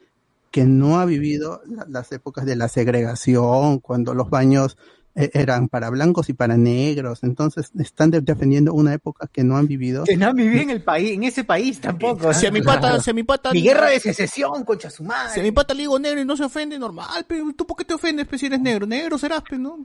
que 0.51 0.65
no 0.65 0.99
ha 0.99 1.05
vivido 1.05 1.61
la- 1.65 1.85
las 1.89 2.11
épocas 2.11 2.45
de 2.45 2.55
la 2.55 2.67
segregación, 2.67 3.79
cuando 3.79 4.13
los 4.13 4.29
baños 4.29 4.77
eh, 5.13 5.29
eran 5.33 5.67
para 5.67 5.89
blancos 5.89 6.29
y 6.29 6.33
para 6.33 6.55
negros, 6.55 7.23
entonces 7.23 7.71
están 7.77 8.11
de- 8.11 8.21
defendiendo 8.21 8.73
una 8.73 8.93
época 8.93 9.27
que 9.29 9.43
no 9.43 9.57
han 9.57 9.67
vivido. 9.67 10.05
Que 10.05 10.15
no 10.15 10.33
viví 10.33 10.59
en 10.59 10.69
el 10.69 10.81
país, 10.83 11.11
en 11.11 11.23
ese 11.23 11.43
país 11.43 11.81
tampoco. 11.81 12.33
Si 12.33 12.45
a 12.45 12.51
mi 12.51 12.61
pata, 12.61 12.97
si 13.01 13.09
a 13.09 13.13
mi 13.13 13.23
pata. 13.23 13.51
Mi 13.51 13.61
guerra 13.61 13.89
de 13.89 13.99
secesión, 13.99 14.63
concha 14.63 14.89
su 14.89 15.03
madre. 15.03 15.33
Si 15.33 15.39
a 15.41 15.43
mi 15.43 15.51
pata 15.51 15.73
le 15.73 15.81
digo 15.81 15.99
negro 15.99 16.21
y 16.21 16.25
no 16.25 16.37
se 16.37 16.45
ofende, 16.45 16.79
normal, 16.79 17.25
pero 17.27 17.51
tú 17.53 17.65
por 17.67 17.75
qué 17.75 17.83
te 17.83 17.93
ofendes, 17.93 18.25
pues, 18.25 18.39
si 18.39 18.47
eres 18.47 18.61
negro, 18.61 18.85
negro 18.87 19.17
serás, 19.17 19.43
pues, 19.47 19.59
¿no? 19.59 19.79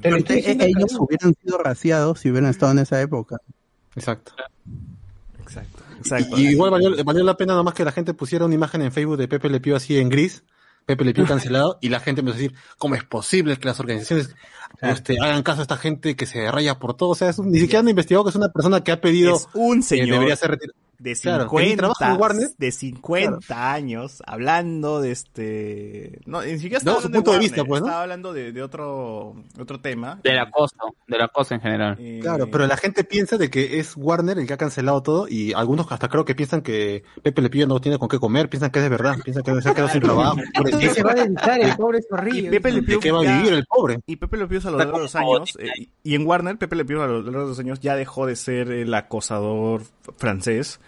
Pero 0.00 0.16
eh, 0.16 0.24
ellos 0.28 0.96
hubieran 0.98 1.34
sido 1.42 1.58
raciados 1.58 2.20
si 2.20 2.30
hubieran 2.30 2.50
estado 2.50 2.72
en 2.72 2.78
esa 2.80 3.00
época. 3.00 3.38
Exacto. 3.96 4.32
Exacto. 5.40 6.38
Y, 6.38 6.46
y 6.46 6.48
igual 6.50 6.70
valió, 6.70 7.04
valió 7.04 7.24
la 7.24 7.36
pena 7.36 7.54
nomás 7.54 7.74
que 7.74 7.84
la 7.84 7.92
gente 7.92 8.14
pusiera 8.14 8.44
una 8.44 8.54
imagen 8.54 8.82
en 8.82 8.92
Facebook 8.92 9.16
de 9.16 9.28
Pepe 9.28 9.50
Le 9.50 9.60
Pew 9.60 9.74
así 9.74 9.98
en 9.98 10.08
gris, 10.08 10.44
Pepe 10.86 11.04
Le 11.04 11.12
Pew 11.12 11.26
cancelado, 11.26 11.78
y 11.80 11.88
la 11.88 12.00
gente 12.00 12.20
empezó 12.20 12.36
a 12.36 12.40
decir, 12.40 12.56
¿cómo 12.78 12.94
es 12.94 13.04
posible 13.04 13.56
que 13.56 13.66
las 13.66 13.80
organizaciones 13.80 14.34
este, 14.80 15.16
hagan 15.20 15.42
caso 15.42 15.60
a 15.60 15.62
esta 15.62 15.76
gente 15.76 16.16
que 16.16 16.26
se 16.26 16.50
raya 16.50 16.78
por 16.78 16.94
todo? 16.94 17.10
O 17.10 17.14
sea, 17.14 17.28
es 17.30 17.38
un- 17.38 17.50
ni 17.50 17.58
siquiera 17.60 17.80
han 17.80 17.88
investigado 17.88 18.24
que 18.24 18.30
es 18.30 18.36
una 18.36 18.48
persona 18.50 18.82
que 18.82 18.92
ha 18.92 19.00
pedido 19.00 19.36
Es 19.36 19.48
un 19.54 19.78
que 19.78 19.82
señor 19.86 20.08
debería 20.10 20.36
ser 20.36 20.50
retirado. 20.52 20.78
de 20.98 21.14
Claro, 21.16 21.44
50, 21.44 21.64
que 21.64 21.70
ni 21.70 21.76
trabaja 21.76 22.12
en 22.14 22.20
Warner. 22.20 22.48
de 22.58 22.72
50 22.72 23.72
años 23.72 24.22
hablando 24.26 25.00
de 25.00 25.12
este 25.12 26.18
no 26.26 26.42
ni 26.42 26.58
siquiera 26.58 26.74
No, 26.84 26.98
estaba 26.98 27.00
su 27.00 27.06
hablando 27.06 27.18
punto 27.18 27.30
de 27.30 27.36
Warner, 27.38 27.50
vista, 27.50 27.64
pues, 27.64 27.80
¿no? 27.80 27.86
estaba 27.86 28.02
hablando 28.02 28.32
de, 28.34 28.52
de 28.52 28.62
otro 28.62 29.34
otro 29.58 29.80
tema 29.80 30.20
Del 30.22 30.38
acoso, 30.38 30.76
del 31.08 31.22
acoso 31.22 31.54
en 31.54 31.60
general. 31.62 31.98
Claro, 32.20 32.50
pero 32.50 32.66
la 32.66 32.76
gente 32.76 33.02
piensa 33.04 33.38
de 33.38 33.48
que 33.48 33.78
es 33.80 33.94
Warner 33.96 34.38
el 34.38 34.46
que 34.46 34.52
ha 34.52 34.56
cancelado 34.58 35.02
todo 35.02 35.26
y 35.26 35.54
algunos 35.54 35.90
hasta 35.90 36.08
creo 36.08 36.26
que 36.26 36.34
piensan 36.34 36.60
que 36.60 37.02
Pepe 37.22 37.40
Le 37.40 37.48
Pew 37.48 37.66
no 37.66 37.80
tiene 37.80 37.98
con 37.98 38.08
qué 38.08 38.18
comer, 38.18 38.50
piensan 38.50 38.70
que 38.70 38.80
es 38.80 38.82
de 38.82 38.88
verdad, 38.90 39.16
piensan 39.24 39.42
que 39.42 39.58
se 39.62 39.68
ha 39.70 39.74
quedado 39.74 39.88
sin 39.90 40.02
trabajo. 40.02 40.36
¿Qué 40.78 40.90
se 40.94 41.02
va 41.02 41.12
a 41.12 41.14
dedicar 41.14 41.60
el 41.62 41.76
pobre 41.76 42.00
y 42.00 42.02
zorrillo? 42.08 42.50
Pepe 42.50 42.72
Le 42.72 42.80
¿De 42.82 42.86
Pew 42.86 43.00
qué 43.00 43.10
va 43.10 43.20
a 43.20 43.24
ya- 43.24 43.38
vivir 43.38 43.54
el 43.54 43.64
pobre? 43.64 44.00
y 44.06 44.16
Pepe 44.16 44.36
Le 44.36 44.46
Pew 44.46 44.59
a 44.66 44.70
lo 44.70 44.78
largo 44.78 44.98
de 44.98 45.02
los 45.04 45.16
años 45.16 45.56
eh, 45.58 45.88
y 46.02 46.14
en 46.14 46.26
Warner 46.26 46.56
Pepe 46.56 46.76
Le 46.76 46.84
Pew 46.84 47.00
a 47.00 47.06
lo 47.06 47.22
largo 47.22 47.42
de 47.42 47.48
los 47.48 47.58
años 47.58 47.80
ya 47.80 47.96
dejó 47.96 48.26
de 48.26 48.36
ser 48.36 48.70
el 48.70 48.92
acosador 48.94 49.82
francés 50.16 50.80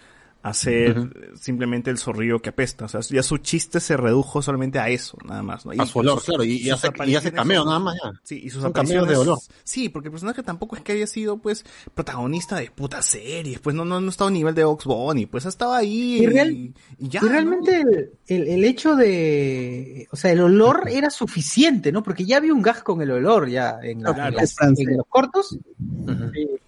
a 0.43 0.53
ser 0.53 1.33
simplemente 1.39 1.89
el 1.89 1.97
zorrillo 1.97 2.39
que 2.41 2.49
apesta. 2.49 2.85
O 2.85 2.87
sea, 2.89 2.99
ya 3.01 3.23
su 3.23 3.37
chiste 3.37 3.79
se 3.79 3.95
redujo 3.97 4.41
solamente 4.41 4.77
a 4.77 4.89
eso, 4.89 5.17
nada 5.25 5.41
más. 5.41 5.65
¿no? 5.65 5.71
A 5.81 5.85
su 5.85 5.99
olor, 5.99 6.21
claro, 6.21 6.43
y- 6.43 6.57
y 6.57 6.69
hace- 6.69 6.87
y 6.87 6.89
apariciones 6.89 7.27
hace 7.27 7.35
cameo 7.35 7.63
nada 7.65 7.79
más 7.79 7.95
ya. 8.03 8.11
Sí, 8.23 8.41
y 8.43 8.49
sus 8.49 8.61
cameos 8.71 8.73
de 8.87 9.13
apariciones- 9.13 9.17
olor. 9.19 9.39
Sí, 9.63 9.87
porque 9.89 10.09
el 10.09 10.11
personaje 10.11 10.43
tampoco 10.43 10.75
es 10.75 10.81
que 10.81 10.91
haya 10.91 11.07
sido, 11.07 11.37
pues, 11.37 11.65
protagonista 11.95 12.57
de 12.57 12.69
putas 12.71 13.05
series. 13.05 13.59
Pues 13.59 13.73
no, 13.75 13.85
no, 13.85 14.01
no 14.01 14.09
estaba 14.09 14.29
a 14.29 14.33
nivel 14.33 14.53
de 14.53 14.65
Ox 14.65 14.83
Bunny. 14.85 15.25
Pues 15.27 15.45
estaba 15.45 15.77
ahí 15.77 16.17
Y, 16.23 16.27
real- 16.27 16.51
y, 16.51 16.73
y 16.99 17.07
ya. 17.07 17.21
y 17.23 17.27
realmente 17.29 17.79
el, 17.81 18.11
el- 18.27 18.47
el 18.49 18.63
hecho 18.65 18.95
de, 18.97 20.07
o 20.11 20.15
sea, 20.17 20.31
el 20.33 20.41
olor 20.41 20.89
era 20.89 21.09
suficiente, 21.09 21.91
¿no? 21.93 22.03
Porque 22.03 22.25
ya 22.25 22.37
había 22.37 22.53
un 22.53 22.61
gas 22.61 22.83
con 22.83 23.01
el 23.01 23.11
olor 23.11 23.47
ya 23.49 23.77
en, 23.81 24.03
la- 24.03 24.13
Claro, 24.13 24.29
en 24.29 24.35
las- 24.35 24.43
es 24.51 24.55
francés. 24.55 24.87
en 24.89 24.97
los 24.97 25.07
cortos. 25.07 25.57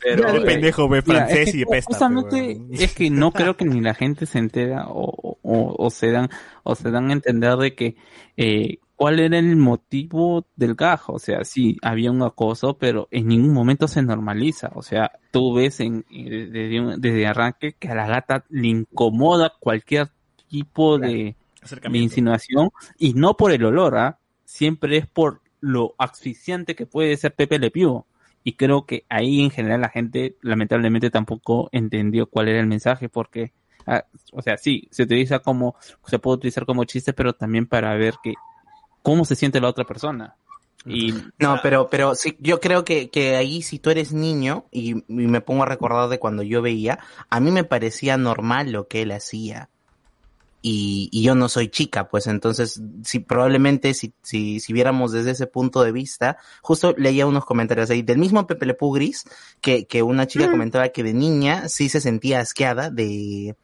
Pero, 0.05 0.27
Ya, 0.27 0.35
El 0.35 0.43
pendejo 0.43 0.87
ve 0.87 1.01
Mira, 1.03 1.25
francés 1.25 1.47
es 1.47 1.53
que 1.53 1.59
y 1.61 1.65
pesta. 1.65 1.91
Justamente 1.91 2.61
es 2.71 2.93
que 2.93 3.09
no 3.09 3.31
creo 3.31 3.57
que 3.57 3.65
ni 3.65 3.81
la 3.81 3.95
gente 3.95 4.27
se 4.27 4.37
entera 4.37 4.85
o, 4.87 5.39
o, 5.41 5.75
o 5.77 5.89
se 5.89 6.11
dan 6.11 6.29
o 6.61 6.75
se 6.75 6.91
dan 6.91 7.09
a 7.09 7.13
entender 7.13 7.55
de 7.57 7.73
que 7.73 7.95
eh, 8.37 8.77
cuál 8.95 9.19
era 9.19 9.39
el 9.39 9.55
motivo 9.55 10.45
del 10.55 10.75
gajo. 10.75 11.13
O 11.13 11.19
sea, 11.19 11.43
sí, 11.43 11.77
había 11.81 12.11
un 12.11 12.21
acoso, 12.21 12.77
pero 12.77 13.07
en 13.09 13.27
ningún 13.27 13.51
momento 13.51 13.87
se 13.87 14.03
normaliza. 14.03 14.69
O 14.75 14.83
sea, 14.83 15.11
tú 15.31 15.55
ves 15.55 15.79
en, 15.79 16.05
eh, 16.11 16.49
desde, 16.51 16.79
un- 16.79 17.01
desde 17.01 17.25
arranque 17.25 17.73
que 17.73 17.87
a 17.87 17.95
la 17.95 18.05
gata 18.05 18.45
le 18.49 18.67
incomoda 18.67 19.53
cualquier 19.59 20.09
tipo 20.47 20.99
de, 20.99 21.35
insinuación 21.91 22.69
y 22.99 23.15
no 23.15 23.35
por 23.37 23.51
el 23.51 23.65
olor, 23.65 23.97
¿ah? 23.97 24.19
Siempre 24.43 24.97
es 24.97 25.07
por 25.07 25.41
lo 25.61 25.95
asfixiante 25.97 26.75
que 26.75 26.85
puede 26.85 27.17
ser 27.17 27.33
Pepe 27.33 27.57
Le 27.57 27.71
Pew. 27.71 28.05
Y 28.47 28.53
creo 28.53 28.85
que 28.85 29.05
ahí 29.09 29.41
en 29.41 29.49
general 29.49 29.81
la 29.81 29.89
gente 29.89 30.37
lamentablemente 30.41 31.09
tampoco 31.09 31.67
entendió 31.71 32.27
cuál 32.27 32.47
era 32.47 32.59
el 32.59 32.67
mensaje 32.67 33.09
porque, 33.09 33.53
ah, 33.87 34.05
o 34.31 34.43
sea, 34.43 34.55
sí, 34.57 34.87
se 34.91 35.01
utiliza 35.01 35.39
como, 35.39 35.75
se 36.05 36.19
puede 36.19 36.35
utilizar 36.37 36.63
como 36.67 36.83
chiste, 36.83 37.11
pero 37.11 37.33
también 37.33 37.65
para 37.65 37.95
ver 37.95 38.13
que 38.23 38.35
cómo 39.01 39.25
se 39.25 39.35
siente 39.35 39.59
la 39.59 39.69
otra 39.69 39.83
persona. 39.83 40.35
Y 40.85 41.11
No, 41.39 41.59
pero, 41.63 41.89
pero 41.89 42.13
sí, 42.13 42.37
yo 42.39 42.59
creo 42.59 42.85
que, 42.85 43.09
que 43.09 43.35
ahí 43.35 43.63
si 43.63 43.79
tú 43.79 43.89
eres 43.89 44.13
niño 44.13 44.65
y, 44.69 44.91
y 44.91 45.03
me 45.07 45.41
pongo 45.41 45.63
a 45.63 45.65
recordar 45.65 46.07
de 46.07 46.19
cuando 46.19 46.43
yo 46.43 46.61
veía, 46.61 46.99
a 47.31 47.39
mí 47.39 47.49
me 47.49 47.63
parecía 47.63 48.15
normal 48.15 48.71
lo 48.71 48.87
que 48.87 49.01
él 49.01 49.11
hacía. 49.11 49.69
Y, 50.67 51.09
y 51.11 51.21
yo 51.21 51.35
no 51.35 51.47
soy 51.47 51.67
chica, 51.67 52.07
pues 52.09 52.25
entonces, 52.25 52.81
si 53.03 53.19
probablemente 53.19 53.93
si, 53.93 54.15
si, 54.23 54.59
si 54.59 54.73
viéramos 54.73 55.11
desde 55.11 55.29
ese 55.29 55.45
punto 55.45 55.83
de 55.83 55.91
vista, 55.91 56.37
justo 56.63 56.95
leía 56.97 57.27
unos 57.27 57.45
comentarios 57.45 57.91
ahí 57.91 58.01
del 58.01 58.17
mismo 58.17 58.47
Pepe 58.47 58.65
Le 58.65 58.73
Pew 58.73 58.91
Gris, 58.91 59.25
que, 59.61 59.85
que 59.85 60.01
una 60.01 60.25
chica 60.25 60.49
comentaba 60.49 60.89
que 60.89 61.03
de 61.03 61.13
niña 61.13 61.69
sí 61.69 61.87
se 61.87 62.01
sentía 62.01 62.39
asqueada 62.39 62.89
de, 62.89 63.55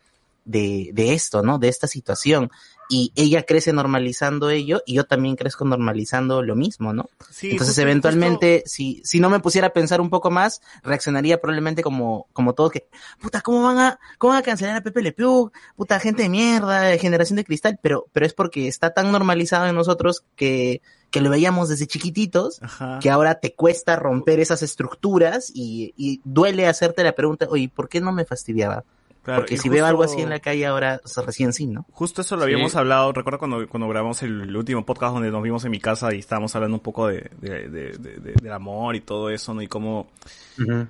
de, 0.45 0.91
de 0.93 1.13
esto, 1.15 1.41
¿no? 1.41 1.57
De 1.57 1.69
esta 1.69 1.87
situación. 1.87 2.51
Y 2.93 3.13
ella 3.15 3.43
crece 3.43 3.71
normalizando 3.71 4.49
ello 4.49 4.81
y 4.85 4.95
yo 4.95 5.05
también 5.05 5.37
crezco 5.37 5.63
normalizando 5.63 6.41
lo 6.43 6.57
mismo, 6.57 6.91
¿no? 6.91 7.09
Sí, 7.29 7.51
Entonces, 7.51 7.69
justo- 7.75 7.81
eventualmente, 7.83 8.63
si, 8.65 9.01
si 9.05 9.21
no 9.21 9.29
me 9.29 9.39
pusiera 9.39 9.67
a 9.67 9.73
pensar 9.73 10.01
un 10.01 10.09
poco 10.09 10.29
más, 10.29 10.61
reaccionaría 10.83 11.39
probablemente 11.39 11.83
como, 11.83 12.27
como 12.33 12.53
todos 12.53 12.73
que, 12.73 12.87
puta, 13.21 13.39
¿cómo 13.39 13.63
van 13.63 13.77
a, 13.79 13.99
cómo 14.17 14.33
van 14.33 14.41
a 14.41 14.45
cancelar 14.45 14.75
a 14.75 14.81
Pepe 14.81 15.01
Le 15.01 15.13
Pew? 15.13 15.51
Puta, 15.77 15.99
gente 16.01 16.23
de 16.23 16.29
mierda, 16.29 16.81
de 16.81 16.99
generación 16.99 17.37
de 17.37 17.45
cristal, 17.45 17.79
pero, 17.81 18.07
pero 18.11 18.25
es 18.25 18.33
porque 18.33 18.67
está 18.67 18.93
tan 18.93 19.09
normalizado 19.13 19.67
en 19.67 19.75
nosotros 19.75 20.25
que, 20.35 20.81
que 21.11 21.21
lo 21.21 21.29
veíamos 21.29 21.69
desde 21.69 21.87
chiquititos, 21.87 22.59
que 22.99 23.09
ahora 23.09 23.35
te 23.35 23.53
cuesta 23.53 23.95
romper 23.95 24.41
esas 24.41 24.63
estructuras 24.63 25.49
y, 25.53 25.93
y 25.95 26.19
duele 26.25 26.67
hacerte 26.67 27.03
la 27.05 27.13
pregunta, 27.15 27.47
oye, 27.49 27.69
¿por 27.73 27.87
qué 27.87 28.01
no 28.01 28.11
me 28.11 28.25
fastidiaba? 28.25 28.83
Claro, 29.23 29.41
porque 29.41 29.57
si 29.57 29.69
veo 29.69 29.85
algo 29.85 30.01
justo- 30.01 30.13
así 30.13 30.23
en 30.23 30.29
la 30.29 30.39
calle 30.39 30.65
ahora, 30.65 30.99
o 31.03 31.07
sea, 31.07 31.23
recién 31.23 31.53
sí, 31.53 31.67
¿no? 31.67 31.85
Justo 31.91 32.21
eso 32.21 32.35
lo 32.37 32.43
habíamos 32.43 32.75
hablado, 32.75 33.11
recuerdo 33.13 33.37
cuando, 33.37 33.67
cuando 33.67 33.87
grabamos 33.87 34.23
el 34.23 34.55
último 34.55 34.83
podcast 34.83 35.13
donde 35.13 35.29
nos 35.29 35.43
vimos 35.43 35.63
en 35.63 35.69
mi 35.71 35.79
casa 35.79 36.11
y 36.15 36.19
estábamos 36.19 36.55
hablando 36.55 36.77
un 36.77 36.81
poco 36.81 37.07
de, 37.07 37.29
de, 37.39 37.69
de- 37.69 37.91
de- 37.91 38.15
de- 38.17 38.33
del 38.41 38.51
amor 38.51 38.95
y 38.95 39.01
todo 39.01 39.29
eso, 39.29 39.53
¿no? 39.53 39.61
Y 39.61 39.67
cómo 39.67 40.07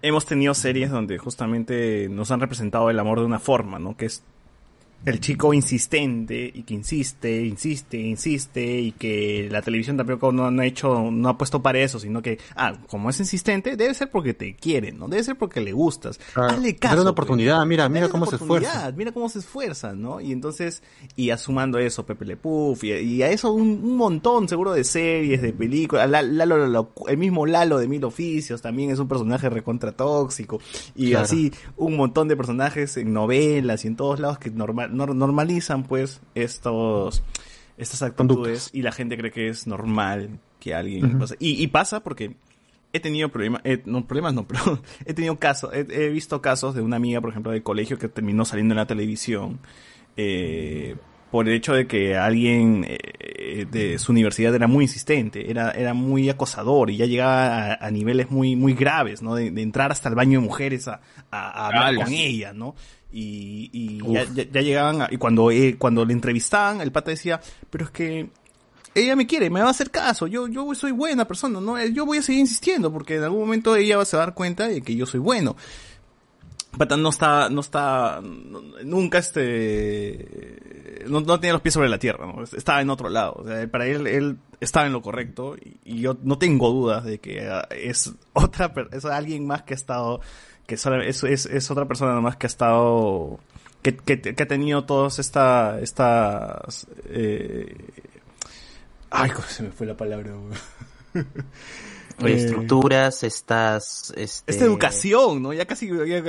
hemos 0.02 0.26
tenido 0.26 0.54
series 0.54 0.90
donde 0.92 1.18
justamente 1.18 2.08
nos 2.10 2.32
han 2.32 2.40
representado 2.40 2.90
el 2.90 2.98
amor 3.00 3.20
de 3.20 3.26
una 3.26 3.40
forma, 3.40 3.80
¿no? 3.80 3.98
Que 3.98 4.06
es 4.06 4.24
el 5.06 5.20
chico 5.20 5.54
insistente 5.54 6.52
y 6.54 6.64
que 6.64 6.74
insiste, 6.76 7.44
insiste, 7.46 7.98
insiste 7.98 8.80
y 8.80 8.92
que 8.92 9.48
la 9.52 9.62
televisión 9.62 9.98
tampoco 9.98 10.32
no, 10.32 10.52
no 10.52 10.62
ha 10.62 10.66
hecho, 10.66 11.10
no 11.12 11.30
ha 11.30 11.38
puesto 11.38 11.62
para 11.64 11.80
eso, 11.80 12.00
sino 12.00 12.22
que, 12.22 12.38
ah, 12.56 12.74
como 12.88 13.10
es 13.10 13.20
insistente, 13.20 13.76
debe 13.76 13.94
ser 13.94 14.12
porque 14.12 14.34
te 14.34 14.56
quiere, 14.56 14.92
¿no? 14.92 15.08
Debe 15.08 15.24
ser 15.24 15.36
porque 15.38 15.60
le 15.62 15.72
gustas. 15.74 16.20
Hazle 16.36 16.76
caso. 16.76 16.92
Dale 16.96 17.02
una 17.02 17.10
pues. 17.16 17.24
oportunidad, 17.24 17.66
mira, 17.66 17.90
mira 17.90 18.02
Dale 18.02 18.12
cómo 18.12 18.26
se 18.28 18.36
esfuerza. 18.36 18.92
Mira 18.96 19.12
cómo 19.12 19.28
se 19.30 19.40
esfuerza, 19.40 19.94
¿no? 19.94 20.22
Y 20.22 20.32
entonces, 20.32 20.84
y 21.16 21.32
asumando 21.32 21.80
eso, 21.80 22.06
Pepe 22.06 22.26
Le 22.26 22.38
Puff, 22.38 22.84
y, 22.84 22.92
y 22.94 23.24
a 23.24 23.30
eso 23.32 23.52
un, 23.52 23.82
un 23.84 23.98
montón 23.98 24.48
seguro 24.48 24.72
de 24.74 24.84
series, 24.84 25.42
de 25.42 25.52
películas, 25.54 26.10
La- 26.10 26.22
Lalo, 26.22 26.58
Lalo- 26.58 26.92
el 27.08 27.18
mismo 27.18 27.46
Lalo 27.46 27.80
de 27.80 27.88
Mil 27.88 28.04
Oficios 28.04 28.62
también 28.62 28.92
es 28.92 29.00
un 29.00 29.08
personaje 29.08 29.50
recontra 29.50 29.92
tóxico, 29.94 30.60
y 30.96 31.10
Claro. 31.12 31.24
así 31.24 31.52
un 31.78 31.96
montón 31.98 32.28
de 32.28 32.38
personajes 32.38 32.98
en 32.98 33.14
novelas 33.14 33.84
y 33.84 33.88
en 33.88 33.96
todos 33.96 34.20
lados 34.20 34.38
que 34.38 34.52
normal, 34.52 34.91
nor- 34.91 34.91
normalizan 34.92 35.84
pues 35.84 36.22
estos, 36.36 37.24
estas 37.78 38.02
actitudes 38.02 38.70
y 38.74 38.82
la 38.84 38.92
gente 38.92 39.18
cree 39.18 39.32
que 39.32 39.48
es 39.50 39.68
normal 39.68 40.40
que 40.60 40.74
alguien 40.76 41.18
pase. 41.20 41.36
Y, 41.40 41.62
y 41.62 41.68
pasa 41.68 42.02
porque 42.04 42.36
he 42.94 43.00
tenido 43.00 43.30
problemas, 43.30 43.62
eh, 43.64 43.82
no 43.86 44.06
problemas 44.06 44.34
no, 44.34 44.46
pero 44.48 44.82
he 45.06 45.14
tenido 45.14 45.40
casos, 45.40 45.72
he, 45.74 45.80
he 45.90 46.10
visto 46.10 46.42
casos 46.42 46.76
de 46.76 46.82
una 46.82 46.98
amiga, 46.98 47.22
por 47.22 47.30
ejemplo, 47.32 47.52
del 47.52 47.64
colegio 47.64 47.98
que 47.98 48.08
terminó 48.10 48.46
saliendo 48.46 48.74
en 48.74 48.78
la 48.78 48.86
televisión 48.86 49.60
eh, 50.18 50.96
por 51.32 51.48
el 51.48 51.56
hecho 51.56 51.74
de 51.74 51.88
que 51.88 52.18
alguien 52.18 52.86
eh, 52.86 53.66
de 53.72 53.98
su 54.00 54.12
universidad 54.12 54.54
era 54.54 54.68
muy 54.68 54.84
insistente, 54.84 55.50
era, 55.50 55.72
era 55.72 55.94
muy 55.94 56.30
acosador 56.30 56.90
y 56.90 56.98
ya 56.98 57.06
llegaba 57.06 57.72
a, 57.72 57.86
a 57.88 57.90
niveles 57.92 58.30
muy, 58.30 58.58
muy 58.58 58.74
graves, 58.74 59.22
¿no? 59.22 59.36
De, 59.36 59.50
de 59.50 59.62
entrar 59.62 59.92
hasta 59.94 60.10
el 60.10 60.16
baño 60.16 60.42
de 60.42 60.46
mujeres 60.46 60.90
a, 60.90 61.00
a- 61.32 61.50
a 61.50 61.68
hablar 61.68 61.96
con 62.04 62.14
ella, 62.14 62.52
¿no? 62.54 62.76
Y, 63.12 63.70
y 63.74 64.14
ya, 64.14 64.26
ya- 64.34 64.50
ya 64.52 64.62
llegaban, 64.62 65.02
a- 65.02 65.08
y 65.12 65.18
cuando, 65.18 65.52
eh, 65.52 65.76
cuando 65.78 66.06
le 66.06 66.14
entrevistaban, 66.14 66.80
el 66.82 66.92
pata 66.92 67.12
decía, 67.12 67.42
pero 67.70 67.86
es 67.86 67.92
que 67.92 68.30
ella 68.96 69.16
me 69.16 69.28
quiere, 69.28 69.50
me 69.50 69.62
va 69.62 69.68
a 69.68 69.72
hacer 69.72 69.90
caso, 69.92 70.28
yo, 70.28 70.48
yo 70.48 70.74
soy 70.76 70.92
buena 70.92 71.26
persona, 71.26 71.60
¿no? 71.62 71.84
Yo 71.88 72.06
voy 72.06 72.18
a 72.20 72.22
seguir 72.22 72.42
insistiendo 72.42 72.92
porque 72.92 73.16
en 73.16 73.24
algún 73.24 73.42
momento 73.42 73.76
ella 73.76 73.98
va 73.98 74.04
a 74.04 74.06
se 74.06 74.18
dar 74.18 74.34
cuenta 74.34 74.68
de 74.68 74.82
que 74.82 74.96
yo 74.96 75.06
soy 75.06 75.20
bueno. 75.20 75.56
Pata 76.78 76.96
no 76.96 77.10
está, 77.10 77.50
no 77.50 77.60
está, 77.60 78.22
nunca 78.86 79.18
este, 79.18 81.04
no, 81.08 81.20
no 81.22 81.40
tenía 81.40 81.54
los 81.54 81.62
pies 81.62 81.74
sobre 81.74 81.90
la 81.90 82.00
tierra, 82.00 82.26
¿no? 82.26 82.44
Estaba 82.44 82.82
en 82.82 82.90
otro 82.90 83.10
lado. 83.10 83.34
O 83.40 83.46
sea, 83.48 83.70
para 83.70 83.88
él, 83.88 84.08
él 84.08 84.38
estaba 84.62 84.86
en 84.88 84.94
lo 84.94 85.02
correcto 85.02 85.56
y, 85.58 85.78
y 85.84 86.00
yo 86.02 86.18
no 86.24 86.38
tengo 86.38 86.70
dudas 86.72 87.04
de 87.04 87.20
que 87.20 87.48
ah, 87.50 87.68
es 87.72 88.14
otra, 88.34 88.74
es 88.92 89.04
alguien 89.06 89.46
más 89.48 89.64
que 89.64 89.74
ha 89.74 89.76
estado, 89.76 90.22
que 90.78 91.10
es, 91.10 91.24
es, 91.24 91.46
es 91.46 91.72
otra 91.72 91.86
persona 91.86 92.20
más 92.22 92.38
que 92.38 92.46
ha 92.46 92.50
estado, 92.50 93.40
que, 93.82 93.96
que, 93.98 94.22
que 94.22 94.44
ha 94.44 94.48
tenido 94.48 94.86
todas 94.86 95.20
esta, 95.20 95.80
estas, 95.82 96.88
eh, 97.10 97.76
ay, 99.10 99.30
¿cómo 99.32 99.48
se 99.48 99.64
me 99.64 99.72
fue 99.72 99.88
la 99.88 99.98
palabra? 99.98 100.32
Eh, 102.24 102.34
estructuras, 102.36 103.24
estas... 103.24 104.14
Este... 104.16 104.52
esta 104.52 104.66
educación, 104.66 105.42
¿no? 105.42 105.54
Ya 105.54 105.66
casi, 105.66 105.90
ya- 105.90 106.22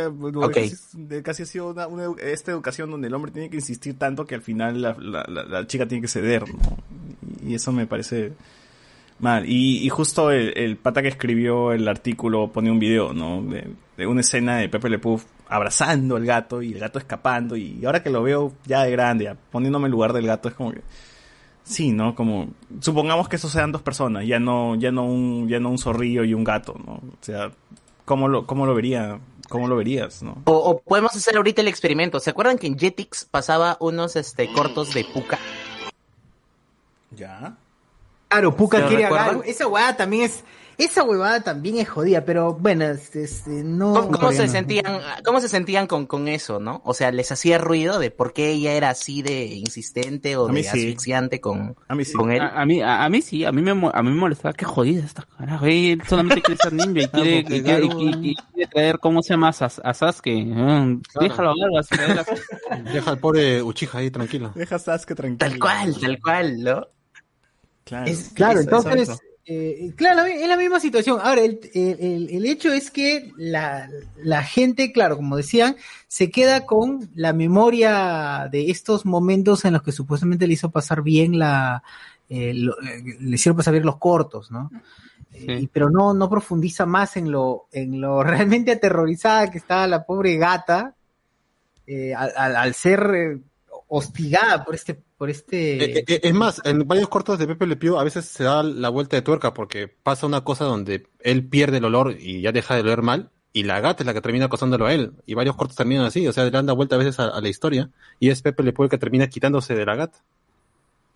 casi, 1.22 1.42
ha 1.42 1.46
sido 1.46 1.74
una, 1.88 2.06
esta 2.22 2.50
educación 2.50 2.90
donde 2.90 3.08
el 3.08 3.14
hombre 3.14 3.30
tiene 3.30 3.50
que 3.50 3.56
insistir 3.56 3.98
tanto 3.98 4.24
que 4.24 4.34
al 4.34 4.40
final 4.40 4.80
la, 4.80 4.96
la, 4.98 5.24
la- 5.28 5.44
la 5.44 5.66
chica 5.66 5.86
tiene 5.86 6.00
que 6.00 6.08
ceder, 6.08 6.44
¿no? 6.48 6.58
Y 7.46 7.54
eso 7.56 7.72
me 7.72 7.86
parece 7.86 8.32
mal. 9.18 9.44
Y, 9.46 9.84
y 9.84 9.88
justo 9.90 10.30
el, 10.30 10.56
el 10.56 10.76
pata 10.78 11.02
que 11.02 11.08
escribió 11.08 11.72
el 11.72 11.86
artículo 11.86 12.50
pone 12.52 12.70
un 12.70 12.78
video, 12.78 13.12
¿no? 13.12 13.42
De, 13.42 13.68
de 14.02 14.06
una 14.08 14.20
escena 14.20 14.56
de 14.58 14.68
Pepe 14.68 14.88
Le 14.88 14.98
Pew 14.98 15.20
abrazando 15.48 16.16
al 16.16 16.24
gato 16.24 16.62
y 16.62 16.72
el 16.72 16.78
gato 16.78 16.98
escapando 16.98 17.56
y 17.56 17.84
ahora 17.84 18.02
que 18.02 18.10
lo 18.10 18.22
veo 18.22 18.52
ya 18.66 18.84
de 18.84 18.90
grande, 18.90 19.24
ya 19.24 19.36
poniéndome 19.50 19.86
en 19.86 19.92
lugar 19.92 20.12
del 20.12 20.26
gato 20.26 20.48
es 20.48 20.54
como 20.54 20.72
que 20.72 20.82
Sí, 21.64 21.92
¿no? 21.92 22.14
Como 22.14 22.48
supongamos 22.80 23.28
que 23.28 23.36
eso 23.36 23.48
sean 23.48 23.70
dos 23.70 23.82
personas, 23.82 24.26
ya 24.26 24.40
no 24.40 24.74
ya 24.74 24.90
no 24.90 25.04
un 25.04 25.48
ya 25.48 25.60
no 25.60 25.70
un 25.70 25.78
zorrillo 25.78 26.24
y 26.24 26.34
un 26.34 26.42
gato, 26.42 26.74
¿no? 26.84 26.94
O 26.94 27.16
sea, 27.20 27.52
¿cómo 28.04 28.28
lo 28.28 28.46
cómo 28.46 28.66
lo 28.66 28.74
vería? 28.74 29.20
¿Cómo 29.48 29.68
lo 29.68 29.76
verías, 29.76 30.22
no? 30.22 30.42
O, 30.46 30.52
o 30.54 30.80
podemos 30.80 31.14
hacer 31.14 31.36
ahorita 31.36 31.60
el 31.60 31.68
experimento. 31.68 32.18
¿Se 32.20 32.30
acuerdan 32.30 32.58
que 32.58 32.66
en 32.66 32.78
Jetix 32.78 33.26
pasaba 33.26 33.76
unos 33.80 34.16
este 34.16 34.50
cortos 34.52 34.92
de 34.94 35.04
Puka? 35.04 35.38
Ya. 37.10 37.54
Claro, 38.28 38.56
Puka 38.56 38.78
¿Se 38.78 38.82
lo 38.84 38.88
quiere 38.88 39.04
agarrar. 39.04 39.42
Esa 39.44 39.66
huevada 39.66 39.96
también 39.96 40.24
es. 40.24 40.42
Esa 40.78 41.02
huevada 41.04 41.40
también 41.42 41.76
es 41.78 41.88
jodida, 41.88 42.24
pero 42.24 42.54
bueno, 42.54 42.84
este, 42.86 43.24
este, 43.24 43.50
no. 43.62 43.92
¿Cómo, 43.94 44.10
cómo 44.10 44.32
se 44.32 44.48
sentían, 44.48 44.84
cómo 45.24 45.40
se 45.40 45.48
sentían 45.48 45.86
con, 45.86 46.06
con 46.06 46.28
eso, 46.28 46.58
no? 46.60 46.80
O 46.84 46.94
sea, 46.94 47.12
les 47.12 47.30
hacía 47.30 47.58
ruido 47.58 47.98
de 47.98 48.10
por 48.10 48.32
qué 48.32 48.50
ella 48.50 48.72
era 48.72 48.90
así 48.90 49.22
de 49.22 49.44
insistente 49.46 50.36
o 50.36 50.48
de 50.48 50.62
sí. 50.62 50.68
asfixiante 50.68 51.40
con, 51.40 51.76
a 51.88 51.94
mí 51.94 52.04
con 52.06 52.32
él. 52.32 52.40
A, 52.40 52.60
a 52.62 52.66
mí, 52.66 52.80
a, 52.82 53.04
a 53.04 53.08
mí 53.08 53.22
sí, 53.22 53.44
a 53.44 53.52
mí 53.52 53.62
me, 53.62 53.70
a 53.70 54.02
mí 54.02 54.10
me 54.10 54.16
molestaba 54.16 54.54
que 54.54 54.64
jodida 54.64 55.04
esta 55.04 55.26
carajo. 55.38 55.66
Él 55.66 56.02
solamente 56.08 56.42
quiere 56.42 56.60
ser 56.62 56.72
ninja 56.72 57.00
y 57.02 57.08
quiere, 57.12 57.36
y 57.38 57.44
quiere, 57.44 57.82
Garu- 57.82 58.18
y- 58.22 58.30
y 58.30 58.34
quiere 58.34 58.70
traer, 58.70 58.98
¿cómo 58.98 59.22
se 59.22 59.30
llama? 59.34 59.48
A, 59.48 59.52
Sas- 59.52 59.80
a 59.84 59.94
Sasuke. 59.94 60.34
Mm, 60.44 61.02
Déjalo 61.20 61.50
hablar. 61.50 61.84
Deja 62.92 63.10
al 63.10 63.18
pobre 63.18 63.62
Uchiha 63.62 63.98
ahí 63.98 64.10
tranquilo. 64.10 64.52
Deja 64.54 64.76
a 64.76 64.78
Sasuke 64.78 65.14
tranquilo. 65.14 65.38
Tal 65.50 65.58
cual, 65.58 65.94
tal 66.00 66.20
cual, 66.20 66.62
¿no? 66.62 66.86
Claro. 67.84 68.06
Es- 68.06 68.30
claro, 68.34 68.60
Eso- 68.60 68.62
entonces, 68.70 69.08
eso- 69.08 69.20
eh, 69.46 69.92
claro, 69.96 70.24
es 70.24 70.46
la 70.46 70.56
misma 70.56 70.78
situación. 70.78 71.18
Ahora, 71.22 71.42
el, 71.42 71.58
el- 71.74 72.28
el- 72.30 72.46
hecho 72.46 72.72
es 72.72 72.90
que 72.90 73.32
la, 73.36 73.88
la 74.16 74.42
gente, 74.44 74.92
claro, 74.92 75.16
como 75.16 75.36
decían, 75.36 75.76
se 76.06 76.30
queda 76.30 76.64
con 76.64 77.10
la 77.14 77.32
memoria 77.32 78.48
de 78.52 78.70
estos 78.70 79.04
momentos 79.04 79.64
en 79.64 79.72
los 79.72 79.82
que 79.82 79.90
supuestamente 79.92 80.46
le 80.46 80.52
hizo 80.54 80.70
pasar 80.70 81.02
bien 81.02 81.38
la, 81.38 81.82
eh, 82.28 82.52
lo- 82.54 82.80
eh, 82.82 83.02
le 83.20 83.34
hicieron 83.34 83.56
pasar 83.56 83.72
bien 83.72 83.84
los 83.86 83.96
cortos, 83.98 84.50
¿no? 84.50 84.70
Eh, 85.34 85.66
pero 85.72 85.90
no, 85.90 86.12
no 86.14 86.28
profundiza 86.28 86.84
más 86.86 87.16
en 87.16 87.30
lo, 87.32 87.66
en 87.72 88.00
lo 88.00 88.22
realmente 88.24 88.70
aterrorizada 88.72 89.50
que 89.50 89.58
estaba 89.58 89.86
la 89.86 90.04
pobre 90.04 90.36
gata, 90.36 90.94
eh, 91.86 92.14
al, 92.14 92.32
al- 92.36 92.56
al 92.56 92.74
ser 92.74 93.10
eh, 93.14 93.38
hostigada 93.94 94.64
por 94.64 94.74
este, 94.74 94.94
por 95.18 95.28
este. 95.28 95.98
Eh, 95.98 96.04
eh, 96.08 96.20
es 96.22 96.32
más, 96.34 96.62
en 96.64 96.86
varios 96.88 97.08
cortos 97.10 97.38
de 97.38 97.46
Pepe 97.46 97.66
Le 97.66 97.76
Pew 97.76 97.98
a 97.98 98.04
veces 98.04 98.24
se 98.24 98.42
da 98.44 98.62
la 98.62 98.88
vuelta 98.88 99.16
de 99.16 99.22
tuerca 99.22 99.52
porque 99.52 99.86
pasa 99.86 100.26
una 100.26 100.40
cosa 100.42 100.64
donde 100.64 101.06
él 101.20 101.46
pierde 101.46 101.76
el 101.76 101.84
olor 101.84 102.16
y 102.18 102.40
ya 102.40 102.52
deja 102.52 102.74
de 102.74 102.80
oler 102.80 103.02
mal 103.02 103.28
y 103.52 103.64
la 103.64 103.80
gata 103.80 104.02
es 104.02 104.06
la 104.06 104.14
que 104.14 104.22
termina 104.22 104.46
acosándolo 104.46 104.86
a 104.86 104.94
él. 104.94 105.12
Y 105.26 105.34
varios 105.34 105.56
cortos 105.56 105.76
terminan 105.76 106.06
así, 106.06 106.26
o 106.26 106.32
sea, 106.32 106.44
le 106.44 106.50
dan 106.50 106.64
la 106.64 106.72
vuelta 106.72 106.94
a 106.94 106.98
veces 106.98 107.20
a, 107.20 107.28
a 107.28 107.40
la 107.42 107.48
historia 107.50 107.90
y 108.18 108.30
es 108.30 108.40
Pepe 108.40 108.62
Le 108.62 108.72
Pew 108.72 108.84
el 108.84 108.90
que 108.90 108.96
termina 108.98 109.26
quitándose 109.28 109.74
de 109.74 109.84
la 109.84 109.94
gata. 109.94 110.18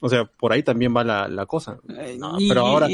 O 0.01 0.11
sea, 0.11 0.27
por 0.27 0.53
ahí 0.53 0.63
también 0.63 0.95
va 0.95 1.03
la, 1.03 1.29
la 1.29 1.47
cosa. 1.47 1.79
No, 2.19 2.39
y- 2.39 2.47
pero 2.49 2.67
ahora, 2.67 2.89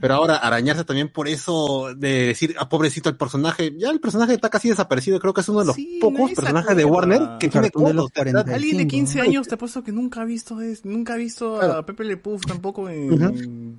pero 0.00 0.14
ahora 0.14 0.36
arañarse 0.36 0.84
también 0.84 1.08
por 1.08 1.28
eso 1.28 1.94
de 1.96 2.26
decir, 2.28 2.54
ah, 2.58 2.68
pobrecito 2.68 3.08
el 3.08 3.16
personaje, 3.16 3.74
ya 3.76 3.90
el 3.90 4.00
personaje 4.00 4.34
está 4.34 4.48
casi 4.50 4.68
desaparecido, 4.68 5.18
creo 5.20 5.34
que 5.34 5.40
es 5.42 5.48
uno 5.48 5.60
de 5.60 5.66
los 5.66 5.76
pocos 6.00 6.18
nadie 6.20 6.34
se 6.34 6.42
personajes 6.42 6.76
de. 6.76 6.84
Warner 6.84 7.20
que 7.40 7.48
tiene 7.48 7.70
Cartoon 7.70 7.84
de 7.86 7.94
los 7.94 8.04
cortos. 8.04 8.24
de 8.24 8.32
verdad. 8.32 8.44
45. 8.44 8.54
Alguien 8.56 8.76
de 8.78 8.86
15 8.86 9.20
años 9.20 9.48
te 9.48 9.54
apuesto 9.56 9.82
que 9.82 9.92
nunca 9.92 10.22
ha 10.22 10.24
visto 10.24 10.60
es- 10.60 10.84
nunca 10.84 11.14
ha 11.14 11.16
visto 11.16 11.60
a 11.60 11.84
Pepe 11.84 12.04
Le 12.04 12.16
Pew 12.16 12.38
tampoco 12.40 12.88
en, 12.88 13.12
Ujú. 13.12 13.24
en 13.24 13.76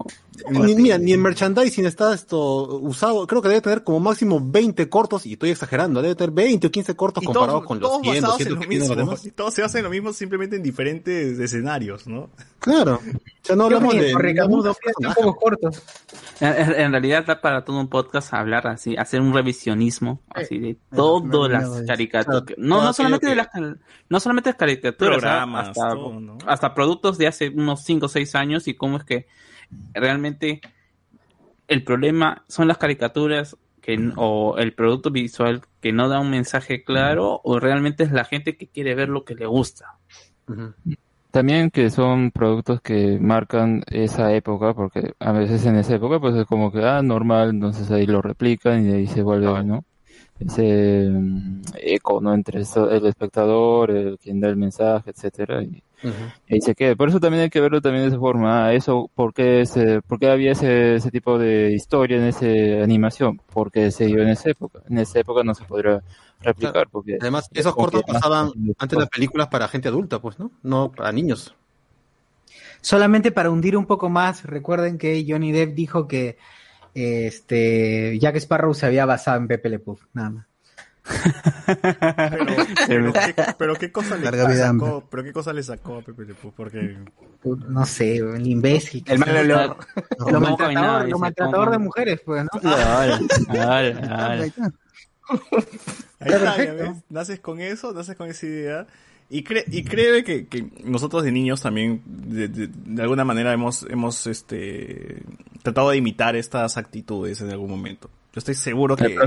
Ni, 0.65 0.75
mira, 0.75 0.97
ni 0.97 1.13
en 1.13 1.21
merchandising 1.21 1.85
está 1.85 2.13
esto 2.13 2.77
usado. 2.79 3.25
Creo 3.25 3.41
que 3.41 3.49
debe 3.49 3.61
tener 3.61 3.83
como 3.83 3.99
máximo 3.99 4.39
20 4.41 4.87
cortos, 4.89 5.25
y 5.25 5.33
estoy 5.33 5.49
exagerando, 5.49 6.01
debe 6.01 6.15
tener 6.15 6.31
20 6.31 6.67
o 6.67 6.71
15 6.71 6.95
cortos 6.95 7.23
y 7.23 7.25
comparados 7.25 7.53
todos, 7.61 7.67
con 7.67 7.79
los 7.79 7.89
todos 7.89 8.01
100, 8.03 8.21
basados 8.21 8.41
en 8.41 8.47
200 8.49 8.55
lo 8.55 8.61
que 8.61 8.67
tienen 8.67 8.87
los 8.87 8.97
mismo 8.97 9.05
demás. 9.11 9.25
y 9.25 9.31
todos 9.37 9.53
se 9.53 9.63
hacen 9.63 9.83
lo 9.83 9.89
mismo 9.89 10.13
simplemente 10.13 10.55
en 10.57 10.63
diferentes 10.63 11.39
escenarios, 11.39 12.05
¿no? 12.07 12.29
Claro. 12.59 12.95
O 13.03 13.45
sea, 13.47 13.55
no 13.55 13.63
hablamos 13.65 13.93
de. 13.93 14.01
De 14.01 14.11
son 14.11 15.13
pocos 15.15 15.35
cortos. 15.37 15.81
En, 16.39 16.91
realidad 16.91 17.25
da 17.25 17.41
para 17.41 17.65
todo 17.65 17.79
un 17.79 17.87
podcast 17.87 18.33
hablar 18.33 18.67
así, 18.67 18.95
hacer 18.95 19.21
un 19.21 19.33
revisionismo 19.33 20.21
así 20.29 20.59
de 20.59 20.77
todas 20.95 21.49
las 21.51 21.81
caricaturas. 21.87 22.43
Claro, 22.43 22.61
No, 22.61 22.83
no 22.83 22.93
solamente 22.93 23.27
de 23.27 23.35
las 23.35 23.47
cal- 23.47 23.79
no 24.09 24.19
solamente 24.19 24.51
de 24.51 24.57
caricaturas, 24.57 25.17
¿ah? 25.17 25.19
Programas, 25.19 25.67
hasta, 25.69 25.89
todo, 25.89 26.19
¿no? 26.19 26.37
hasta 26.45 26.73
productos 26.73 27.17
de 27.17 27.27
hace 27.27 27.49
unos 27.49 27.83
5 27.83 28.05
o 28.05 28.09
6 28.09 28.35
años 28.35 28.67
y 28.67 28.75
cómo 28.75 28.97
es 28.97 29.03
que 29.03 29.27
realmente 29.93 30.61
el 31.67 31.83
problema 31.83 32.43
son 32.47 32.67
las 32.67 32.77
caricaturas 32.77 33.57
que 33.81 34.11
o 34.17 34.57
el 34.57 34.73
producto 34.73 35.11
visual 35.11 35.61
que 35.81 35.91
no 35.93 36.09
da 36.09 36.19
un 36.19 36.29
mensaje 36.29 36.83
claro 36.83 37.41
o 37.43 37.59
realmente 37.59 38.03
es 38.03 38.11
la 38.11 38.25
gente 38.25 38.57
que 38.57 38.67
quiere 38.67 38.95
ver 38.95 39.09
lo 39.09 39.23
que 39.23 39.33
le 39.33 39.45
gusta. 39.45 39.97
También 41.37 41.69
que 41.69 41.91
son 41.91 42.31
productos 42.31 42.81
que 42.81 43.19
marcan 43.19 43.83
esa 43.91 44.33
época, 44.33 44.73
porque 44.73 45.13
a 45.19 45.31
veces 45.33 45.63
en 45.67 45.75
esa 45.75 45.93
época 45.93 46.19
pues 46.19 46.33
es 46.35 46.47
como 46.47 46.71
que, 46.71 46.83
ah, 46.83 47.03
normal, 47.03 47.51
entonces 47.51 47.91
ahí 47.91 48.07
lo 48.07 48.23
replican 48.23 48.89
y 48.89 48.93
ahí 48.93 49.05
se 49.05 49.21
vuelve, 49.21 49.63
¿no? 49.63 49.85
Ese 50.39 51.11
mm, 51.11 51.61
eco, 51.75 52.19
¿no? 52.21 52.33
Entre 52.33 52.61
el 52.61 53.05
espectador, 53.05 53.91
el 53.91 54.17
quien 54.17 54.39
da 54.39 54.49
el 54.49 54.55
mensaje, 54.55 55.11
etcétera, 55.11 55.61
y, 55.61 55.83
y 56.47 56.53
ahí 56.53 56.61
se 56.61 56.75
queda. 56.75 56.95
Por 56.95 57.09
eso 57.09 57.19
también 57.19 57.43
hay 57.43 57.49
que 57.49 57.59
verlo 57.59 57.81
también 57.81 58.03
de 58.03 58.09
esa 58.09 58.19
forma. 58.19 58.67
Ah, 58.67 58.73
eso, 58.73 59.09
¿por 59.15 59.33
qué, 59.33 59.61
ese, 59.61 60.01
por 60.01 60.19
qué 60.19 60.29
había 60.29 60.51
ese, 60.51 60.95
ese 60.95 61.11
tipo 61.11 61.37
de 61.37 61.71
historia 61.73 62.17
en 62.17 62.23
esa 62.25 62.83
animación? 62.83 63.41
Porque 63.53 63.91
se 63.91 64.05
dio 64.05 64.21
en 64.21 64.29
esa 64.29 64.49
época. 64.51 64.79
En 64.89 64.97
esa 64.99 65.19
época 65.19 65.43
no 65.43 65.55
se 65.55 65.65
podrá 65.65 66.01
replicar, 66.41 66.87
porque... 66.89 67.17
Además, 67.19 67.49
esos 67.53 67.73
porque 67.73 67.97
cortos 67.97 68.13
más- 68.13 68.21
pasaban 68.21 68.51
antes 68.77 68.99
las 68.99 69.09
películas 69.09 69.47
para 69.47 69.67
gente 69.67 69.87
adulta, 69.87 70.19
pues, 70.19 70.37
¿no? 70.39 70.51
No 70.63 70.91
para 70.91 71.11
niños. 71.11 71.55
Solamente 72.81 73.31
para 73.31 73.49
hundir 73.49 73.75
un 73.75 73.85
poco 73.85 74.09
más, 74.09 74.45
recuerden 74.45 74.97
que 74.97 75.25
Johnny 75.27 75.51
Depp 75.51 75.73
dijo 75.73 76.07
que 76.07 76.37
este 76.93 78.17
Jack 78.19 78.35
Sparrow 78.37 78.73
se 78.73 78.85
había 78.85 79.05
basado 79.05 79.37
en 79.37 79.47
Pepe 79.47 79.69
Le 79.69 79.79
Pew, 79.79 79.97
nada 80.13 80.29
más. 80.29 80.45
Pero, 81.65 82.45
pero, 82.87 83.13
¿qué, 83.13 83.35
pero 83.57 83.75
qué 83.75 83.91
cosa 83.91 84.15
le 84.17 84.25
sacó, 84.79 85.03
pero 85.09 85.23
qué 85.23 85.33
cosa 85.33 85.53
le 85.53 85.63
sacó 85.63 85.97
a 85.97 86.01
Pepe 86.01 86.25
Le 86.25 86.33
Pew, 86.33 86.51
porque 86.55 86.97
No 87.43 87.85
sé, 87.85 88.17
el 88.17 88.45
imbécil. 88.47 89.03
El 89.07 89.19
mal 89.19 89.37
olor. 89.37 89.77
Lo 90.19 90.25
No, 90.31 90.39
maltratador, 90.39 90.73
nada, 90.73 91.03
lo 91.07 91.19
maltratador 91.19 91.71
de 91.71 91.77
mujeres, 91.79 92.21
pues, 92.25 92.43
¿no? 92.43 92.49
Ala, 92.69 93.19
ala, 93.59 94.25
ala. 94.25 94.43
Ahí 96.19 96.31
está, 96.31 96.63
ya 96.63 96.73
ves, 96.73 96.89
naces 97.09 97.39
con 97.39 97.59
eso, 97.59 97.93
naces 97.93 98.15
con 98.15 98.29
esa 98.29 98.45
idea. 98.45 98.87
Y, 99.29 99.43
cre 99.43 99.65
y 99.67 99.83
cree 99.83 100.23
que, 100.23 100.47
que 100.47 100.69
nosotros 100.85 101.23
de 101.23 101.33
niños 101.33 101.61
también, 101.61 102.01
de, 102.05 102.47
de- 102.47 102.69
de 102.73 103.01
alguna 103.01 103.25
manera, 103.25 103.51
hemos, 103.51 103.83
hemos 103.89 104.25
este, 104.25 105.21
tratado 105.63 105.89
de 105.89 105.97
imitar 105.97 106.37
estas 106.37 106.77
actitudes 106.77 107.41
en 107.41 107.49
algún 107.51 107.69
momento. 107.69 108.09
Yo 108.33 108.39
estoy 108.39 108.55
seguro 108.55 108.95
que... 108.95 109.17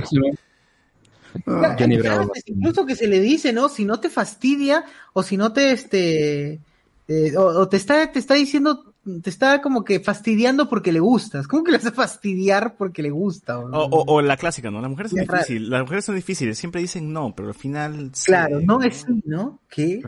Johnny 1.46 1.96
Bravo. 1.98 2.24
frases 2.26 2.44
incluso 2.46 2.86
que 2.86 2.96
se 2.96 3.06
le 3.06 3.20
dice, 3.20 3.52
¿no? 3.52 3.68
Si 3.68 3.84
no 3.84 4.00
te 4.00 4.10
fastidia 4.10 4.84
o 5.12 5.22
si 5.22 5.36
no 5.36 5.52
te, 5.52 5.72
este, 5.72 6.60
eh, 7.08 7.36
o, 7.36 7.42
o 7.44 7.68
te 7.68 7.76
está, 7.76 8.10
te 8.12 8.18
está 8.18 8.34
diciendo, 8.34 8.94
te 9.22 9.30
está 9.30 9.60
como 9.62 9.84
que 9.84 10.00
fastidiando 10.00 10.68
porque 10.68 10.92
le 10.92 11.00
gustas. 11.00 11.46
¿Cómo 11.48 11.64
que 11.64 11.70
le 11.72 11.78
hace 11.78 11.90
fastidiar 11.92 12.76
porque 12.76 13.02
le 13.02 13.10
gusta? 13.10 13.58
O, 13.58 13.68
o- 13.70 14.04
o 14.14 14.22
la 14.22 14.36
clásica, 14.36 14.70
¿no? 14.70 14.80
Las 14.80 14.90
mujeres 14.90 15.12
son 15.12 15.20
difíciles. 15.20 15.68
Las 15.68 15.82
mujeres 15.82 16.04
son 16.04 16.14
difíciles. 16.16 16.58
Siempre 16.58 16.80
dicen 16.80 17.12
no, 17.12 17.34
pero 17.34 17.48
al 17.48 17.54
final... 17.54 18.10
sí. 18.14 18.26
Claro, 18.26 18.60
no 18.60 18.82
es 18.82 19.04
sí, 19.06 19.22
¿no? 19.24 19.60
¿Qué? 19.68 20.02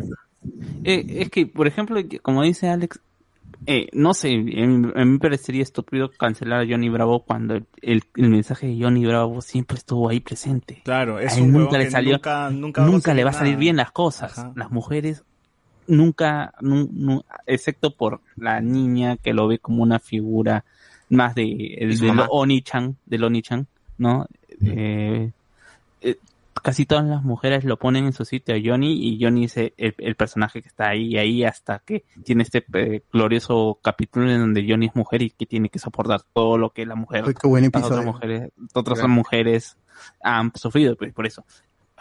Eh, 0.84 1.06
es 1.20 1.30
que, 1.30 1.46
por 1.46 1.66
ejemplo, 1.66 2.00
como 2.22 2.42
dice 2.42 2.68
Alex, 2.68 3.00
eh, 3.66 3.88
no 3.92 4.14
sé, 4.14 4.30
en- 4.30 4.92
a 4.96 5.04
mí 5.04 5.12
me 5.12 5.18
parecería 5.18 5.62
estúpido 5.62 6.10
cancelar 6.10 6.62
a 6.62 6.66
Johnny 6.68 6.88
Bravo 6.88 7.20
cuando 7.24 7.54
el, 7.54 7.66
el- 7.82 8.02
el 8.16 8.28
mensaje 8.30 8.66
de 8.66 8.78
Johnny 8.82 9.04
Bravo 9.06 9.40
siempre 9.40 9.76
estuvo 9.78 10.08
ahí 10.08 10.20
presente. 10.20 10.80
Claro, 10.84 11.18
es 11.18 11.34
A 11.34 11.36
él 11.38 11.42
un 11.44 11.52
nunca 11.52 11.78
le 11.78 11.90
salió, 11.90 12.16
nunca- 12.16 12.50
nunca 12.84 13.14
le 13.14 13.24
va 13.24 13.30
a 13.30 13.34
salir 13.34 13.52
nada. 13.52 13.60
bien 13.60 13.76
las 13.76 13.92
cosas. 13.92 14.38
Ajá. 14.38 14.52
Las 14.56 14.70
mujeres 14.70 15.22
nunca, 15.86 16.54
nu- 16.60 16.88
nu- 16.92 17.24
excepto 17.46 17.94
por 17.94 18.20
la 18.36 18.60
niña 18.60 19.16
que 19.16 19.32
lo 19.32 19.48
ve 19.48 19.58
como 19.58 19.82
una 19.82 19.98
figura 19.98 20.64
más 21.10 21.34
de, 21.34 21.74
el, 21.78 21.98
de. 21.98 22.12
Oni-chan, 22.30 22.96
del 23.06 23.24
Oni-chan, 23.24 23.66
¿no? 23.98 24.26
Eh, 24.64 25.30
eh, 26.00 26.16
casi 26.62 26.86
todas 26.86 27.04
las 27.04 27.22
mujeres 27.22 27.64
lo 27.64 27.76
ponen 27.78 28.04
en 28.06 28.12
su 28.12 28.24
sitio 28.24 28.54
a 28.54 28.58
Johnny 28.64 28.92
y 28.92 29.22
Johnny 29.22 29.44
es 29.44 29.56
el, 29.56 29.72
el 29.76 30.14
personaje 30.16 30.62
que 30.62 30.68
está 30.68 30.88
ahí 30.88 31.16
ahí 31.18 31.44
hasta 31.44 31.80
que 31.80 32.04
tiene 32.24 32.42
este 32.44 32.64
eh, 32.74 33.02
glorioso 33.12 33.78
capítulo 33.82 34.30
en 34.30 34.38
donde 34.40 34.64
Johnny 34.68 34.86
es 34.86 34.94
mujer 34.96 35.22
y 35.22 35.30
que 35.30 35.46
tiene 35.46 35.68
que 35.68 35.78
soportar 35.78 36.22
todo 36.32 36.56
lo 36.58 36.70
que 36.70 36.86
la 36.86 36.94
mujer 36.94 37.24
qué 37.40 37.46
buen 37.48 37.66
otras 37.66 38.04
mujeres 38.04 38.50
otras 38.74 38.98
Claro. 39.00 39.12
mujeres 39.12 39.76
han 40.22 40.52
sufrido 40.54 40.96
pues 40.96 41.12
por 41.12 41.26
eso. 41.26 41.44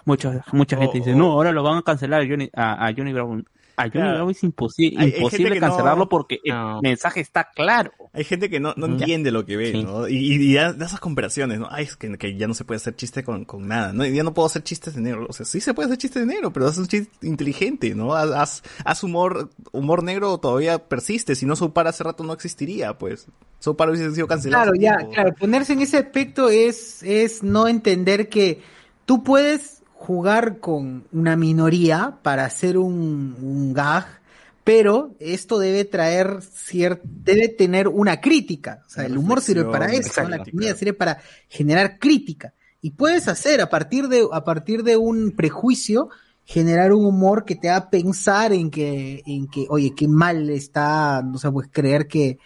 Mucha 0.05 0.43
mucha 0.53 0.77
gente 0.77 0.97
dice 0.99 1.15
no 1.15 1.31
ahora 1.33 1.51
lo 1.51 1.61
van 1.63 1.77
a 1.77 1.81
cancelar 1.83 2.21
a 2.21 2.27
Johnny 2.27 2.49
a, 2.55 2.87
a 2.87 2.93
Johnny 2.95 3.13
Bravo 3.13 3.39
a 3.77 3.83
Johnny 3.83 3.91
Claro. 3.91 4.13
Bravo 4.15 4.29
es 4.31 4.43
imposi- 4.43 4.91
Hay- 4.91 4.95
hay 4.97 5.03
gente 5.11 5.17
imposible 5.17 5.55
no- 5.59 5.67
cancelarlo 5.67 6.09
porque 6.09 6.39
el 6.43 6.53
mensaje 6.81 7.19
está 7.21 7.49
claro 7.55 7.91
Hay 8.13 8.23
gente 8.25 8.49
que 8.49 8.59
no, 8.59 8.73
no 8.75 8.87
entiende 8.87 9.31
lo 9.31 9.45
que 9.45 9.55
ve, 9.57 9.71
Sí. 9.71 9.83
¿no? 9.83 10.07
Y, 10.07 10.15
y, 10.33 10.53
de 10.53 10.85
esas 10.85 10.99
comparaciones, 10.99 11.59
¿no? 11.59 11.67
Ay, 11.71 11.85
es 11.85 11.95
que, 11.95 12.17
que 12.17 12.35
ya 12.35 12.47
no 12.47 12.53
se 12.53 12.65
puede 12.65 12.77
hacer 12.77 12.95
chiste 12.95 13.23
con, 13.23 13.45
con 13.45 13.67
nada, 13.67 13.93
¿no? 13.93 14.05
Ya 14.05 14.23
no 14.23 14.33
puedo 14.33 14.45
hacer 14.47 14.63
chistes 14.63 14.95
de 14.95 15.01
negro. 15.01 15.25
O 15.29 15.33
sea, 15.33 15.45
sí 15.45 15.61
se 15.61 15.73
puede 15.73 15.85
hacer 15.87 15.97
chistes 15.97 16.21
de 16.21 16.25
negro, 16.33 16.51
pero 16.51 16.67
haz 16.67 16.77
un 16.77 16.87
chiste 16.87 17.09
inteligente, 17.25 17.95
¿no? 17.95 18.13
Haz, 18.13 18.63
humor, 19.03 19.49
humor 19.71 20.03
negro 20.03 20.37
todavía 20.39 20.77
persiste. 20.89 21.35
Si 21.35 21.45
no, 21.45 21.55
South 21.55 21.71
Park 21.71 21.87
hace 21.89 22.03
rato 22.03 22.23
no 22.23 22.33
existiría, 22.33 22.97
pues. 22.97 23.27
South 23.59 23.75
Park 23.77 23.91
hubiese 23.91 24.13
sido 24.13 24.27
cancelado. 24.27 24.71
Claro, 24.73 24.77
ya, 24.79 24.97
tiempo. 24.97 25.13
claro, 25.13 25.33
ponerse 25.39 25.73
en 25.73 25.81
ese 25.81 25.97
aspecto 25.97 26.49
es, 26.49 27.03
es 27.03 27.43
no 27.43 27.67
entender 27.69 28.27
que 28.27 28.61
tú 29.05 29.23
puedes 29.23 29.80
jugar 30.01 30.57
con 30.59 31.05
una 31.11 31.35
minoría 31.35 32.17
para 32.23 32.45
hacer 32.45 32.77
un, 32.77 33.35
un 33.39 33.73
gag, 33.73 34.07
pero 34.63 35.11
esto 35.19 35.59
debe 35.59 35.85
traer 35.85 36.39
cier- 36.41 37.01
debe 37.03 37.49
tener 37.49 37.87
una 37.87 38.19
crítica. 38.19 38.83
O 38.87 38.89
sea, 38.89 39.05
el 39.05 39.17
humor 39.17 39.41
sirve 39.41 39.65
para 39.71 39.85
eso, 39.93 40.21
la 40.27 40.37
comedia 40.51 40.75
sirve 40.75 40.93
para 40.93 41.19
generar 41.49 41.99
crítica. 41.99 42.53
Y 42.81 42.91
puedes 42.91 43.27
hacer 43.27 43.61
a 43.61 43.69
partir 43.69 44.07
de, 44.07 44.27
a 44.31 44.43
partir 44.43 44.83
de 44.83 44.97
un 44.97 45.31
prejuicio, 45.31 46.09
generar 46.45 46.93
un 46.93 47.05
humor 47.05 47.45
que 47.45 47.55
te 47.55 47.69
haga 47.69 47.89
pensar 47.91 48.53
en 48.53 48.71
que, 48.71 49.21
en 49.27 49.47
que, 49.47 49.67
oye, 49.69 49.93
qué 49.95 50.07
mal 50.07 50.49
está, 50.49 51.21
no 51.21 51.37
sé, 51.37 51.51
pues 51.51 51.69
creer 51.71 52.07
que, 52.07 52.39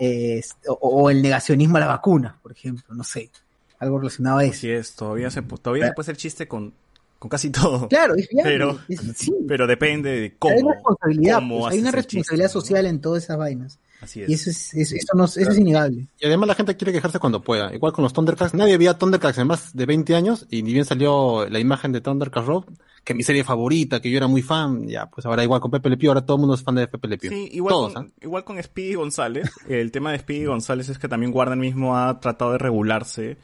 eh, 0.00 0.42
o, 0.66 0.74
o 0.74 1.10
el 1.10 1.22
negacionismo 1.22 1.76
a 1.76 1.80
la 1.80 1.86
vacuna, 1.86 2.36
por 2.42 2.50
ejemplo, 2.50 2.94
no 2.94 3.04
sé, 3.04 3.30
algo 3.78 3.98
relacionado 3.98 4.38
a 4.38 4.44
eso. 4.44 4.54
Así 4.54 4.70
es, 4.70 4.94
todavía 4.94 5.30
se, 5.30 5.40
todavía 5.42 5.86
se 5.86 5.92
puede 5.92 6.04
hacer 6.04 6.16
chiste 6.16 6.48
con, 6.48 6.72
con 7.18 7.28
casi 7.28 7.50
todo. 7.50 7.88
Claro, 7.88 8.14
es 8.14 8.28
viable, 8.28 8.52
pero, 8.52 8.78
es- 8.88 9.00
sí. 9.16 9.32
pero 9.48 9.66
depende 9.66 10.10
de 10.10 10.22
hay 10.24 10.30
cómo. 10.38 10.72
responsabilidad, 10.72 11.34
cómo 11.38 11.60
pues, 11.60 11.72
hay 11.72 11.78
una 11.80 11.88
chiste, 11.90 11.96
responsabilidad 11.96 12.46
¿no? 12.48 12.52
social 12.60 12.86
en 12.86 13.00
todas 13.00 13.22
esas 13.24 13.38
vainas. 13.38 13.78
Así 14.00 14.22
es. 14.22 14.28
Y 14.28 14.34
eso 14.34 14.50
es, 14.50 14.74
es- 14.74 14.92
eso 14.92 15.16
no, 15.16 15.24
eso 15.24 15.40
es 15.40 15.58
innegable. 15.58 16.06
Y 16.20 16.26
además 16.26 16.48
la 16.48 16.54
gente 16.54 16.76
quiere 16.76 16.92
quejarse 16.92 17.18
cuando 17.18 17.42
pueda. 17.42 17.74
Igual 17.74 17.92
con 17.92 18.02
los 18.02 18.12
Thundercats. 18.12 18.52
Nadie 18.54 18.76
veía 18.76 18.98
Thundercats 18.98 19.38
en 19.38 19.46
más 19.46 19.74
de 19.74 19.86
20 19.86 20.14
años 20.14 20.46
y 20.50 20.62
ni 20.62 20.72
bien 20.72 20.84
salió 20.84 21.48
la 21.48 21.58
imagen 21.58 21.92
de 21.92 22.02
Thundercats 22.02 22.46
Rock, 22.46 22.68
que 23.04 23.14
mi 23.14 23.22
serie 23.22 23.42
favorita, 23.44 24.00
que 24.00 24.10
yo 24.10 24.18
era 24.18 24.26
muy 24.26 24.42
fan. 24.42 24.86
Ya, 24.86 25.06
pues 25.06 25.24
ahora 25.24 25.42
igual 25.44 25.60
con 25.62 25.70
Pepe 25.70 25.88
Le 25.88 25.96
Pew, 25.96 26.10
ahora 26.10 26.26
todo 26.26 26.36
el 26.36 26.40
mundo 26.40 26.54
es 26.56 26.62
fan 26.62 26.74
de 26.74 26.86
Pepe 26.88 27.08
Le 27.08 27.16
Pew. 27.18 27.30
Sí, 27.30 27.48
igual, 27.52 27.72
Todos, 27.72 27.94
con, 27.94 28.06
¿ah? 28.06 28.12
igual 28.20 28.44
con 28.44 28.62
Speedy 28.62 28.94
González. 28.94 29.50
El 29.68 29.90
tema 29.92 30.12
de 30.12 30.18
Speedy 30.18 30.44
González 30.44 30.88
es 30.90 30.98
que 30.98 31.08
también 31.08 31.32
Warner 31.34 31.56
mismo 31.56 31.96
ha 31.96 32.20
tratado 32.20 32.52
de 32.52 32.58
regularse. 32.58 33.38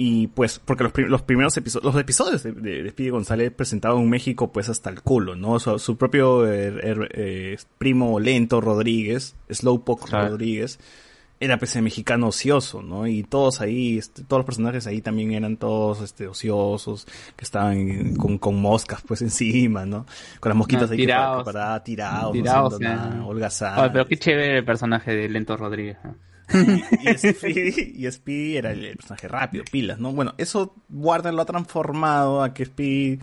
Y 0.00 0.28
pues, 0.28 0.60
porque 0.60 0.84
los, 0.84 0.92
los 0.96 1.22
primeros 1.22 1.56
episodios, 1.56 1.92
los 1.92 2.00
episodios 2.00 2.44
de, 2.44 2.52
de, 2.52 2.84
de 2.84 2.90
Speedy 2.90 3.10
González 3.10 3.50
presentados 3.52 4.00
en 4.00 4.08
México, 4.08 4.52
pues 4.52 4.68
hasta 4.68 4.90
el 4.90 5.02
culo, 5.02 5.34
¿no? 5.34 5.58
Su, 5.58 5.76
su 5.80 5.96
propio 5.96 6.46
eh, 6.46 6.72
er- 6.72 7.08
eh, 7.12 7.56
primo 7.78 8.20
lento 8.20 8.60
Rodríguez, 8.60 9.34
Slowpoke 9.50 10.08
Rodríguez, 10.28 10.78
era 11.40 11.58
pues 11.58 11.74
el 11.74 11.82
mexicano 11.82 12.28
ocioso, 12.28 12.80
¿no? 12.80 13.08
Y 13.08 13.24
todos 13.24 13.60
ahí, 13.60 13.98
este, 13.98 14.22
todos 14.22 14.38
los 14.40 14.46
personajes 14.46 14.86
ahí 14.86 15.00
también 15.00 15.32
eran 15.32 15.56
todos 15.56 16.00
este 16.00 16.28
ociosos, 16.28 17.04
que 17.34 17.44
estaban 17.44 18.14
con, 18.14 18.38
con 18.38 18.54
moscas 18.60 19.02
pues 19.04 19.20
encima, 19.22 19.84
¿no? 19.84 20.06
Con 20.38 20.50
las 20.50 20.56
mosquitas 20.56 20.90
No, 20.90 20.92
ahí 20.92 20.98
tirados. 20.98 21.44
tirados, 21.82 22.32
Tirados, 22.32 22.80
no 22.80 22.88
nada, 22.88 23.14
pero 23.92 24.06
qué 24.06 24.16
chévere 24.16 24.58
el 24.58 24.64
personaje 24.64 25.12
de 25.16 25.28
Lento 25.28 25.56
Rodríguez 25.56 25.96
¿no? 26.04 26.14
Y 26.52 28.04
y 28.04 28.10
Speedy 28.10 28.56
era 28.56 28.72
el 28.72 28.96
personaje 28.96 29.28
rápido, 29.28 29.64
pilas, 29.70 29.98
¿no? 29.98 30.12
Bueno, 30.12 30.34
eso 30.38 30.74
Warner 30.88 31.34
lo 31.34 31.42
ha 31.42 31.46
transformado 31.46 32.42
a 32.42 32.54
que 32.54 32.64
Speedy, 32.64 33.18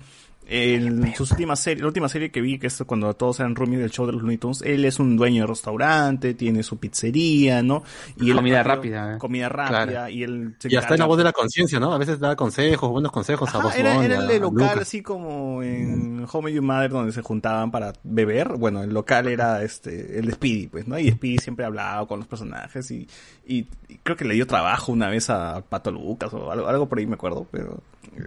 en 0.47 1.13
sus 1.15 1.31
últimas 1.31 1.59
series, 1.59 1.81
la 1.81 1.87
última 1.87 2.07
serie 2.09 2.31
que 2.31 2.41
vi, 2.41 2.59
que 2.59 2.67
es 2.67 2.83
cuando 2.85 3.13
todos 3.15 3.39
eran 3.39 3.55
roomies 3.55 3.79
del 3.79 3.89
show 3.91 4.05
de 4.05 4.11
los 4.13 4.21
Looney 4.21 4.37
Tunes, 4.37 4.61
él 4.61 4.85
es 4.85 4.99
un 4.99 5.17
dueño 5.17 5.41
de 5.43 5.47
restaurante, 5.47 6.33
tiene 6.33 6.61
su 6.63 6.77
pizzería, 6.77 7.63
¿no? 7.63 7.83
Y 8.17 8.29
él- 8.29 8.35
Comida 8.35 8.63
rápida, 8.63 9.15
¿eh? 9.15 9.17
Comida 9.17 9.49
rápida, 9.49 9.85
Claro. 9.85 10.09
y 10.09 10.23
él 10.23 10.55
se 10.59 10.71
Y 10.71 10.75
hasta 10.75 10.93
en 10.93 10.99
la 10.99 11.05
voz 11.05 11.17
de 11.17 11.23
la 11.23 11.31
conciencia, 11.33 11.79
¿no? 11.79 11.93
A 11.93 11.97
veces 11.97 12.19
da 12.19 12.35
consejos, 12.35 12.89
buenos 12.89 13.11
consejos 13.11 13.53
a 13.55 13.59
Boss 13.59 13.75
era, 13.75 14.03
era 14.03 14.31
el 14.31 14.41
local, 14.41 14.79
así 14.79 15.01
como 15.01 15.63
en 15.63 16.25
Home 16.31 16.53
You 16.53 16.61
Mother, 16.61 16.91
donde 16.91 17.11
se 17.11 17.21
juntaban 17.21 17.71
para 17.71 17.93
beber. 18.03 18.49
Bueno, 18.57 18.83
el 18.83 18.93
local 18.93 19.27
era 19.27 19.63
este 19.63 20.19
el 20.19 20.27
de 20.27 20.31
Speedy, 20.33 20.67
pues, 20.67 20.87
¿no? 20.87 20.97
Y 20.99 21.09
Speedy 21.11 21.37
siempre 21.39 21.65
hablaba 21.65 22.07
con 22.07 22.19
los 22.19 22.27
personajes 22.27 22.89
y, 22.91 23.07
y, 23.47 23.65
y 23.87 23.97
creo 24.03 24.15
que 24.15 24.25
le 24.25 24.33
dio 24.35 24.45
trabajo 24.47 24.91
una 24.91 25.09
vez 25.09 25.29
a 25.29 25.61
Pato 25.67 25.91
Lucas 25.91 26.33
o 26.33 26.51
algo, 26.51 26.67
algo 26.67 26.87
por 26.87 26.99
ahí 26.99 27.05
me 27.07 27.15
acuerdo, 27.15 27.47
pero, 27.51 27.79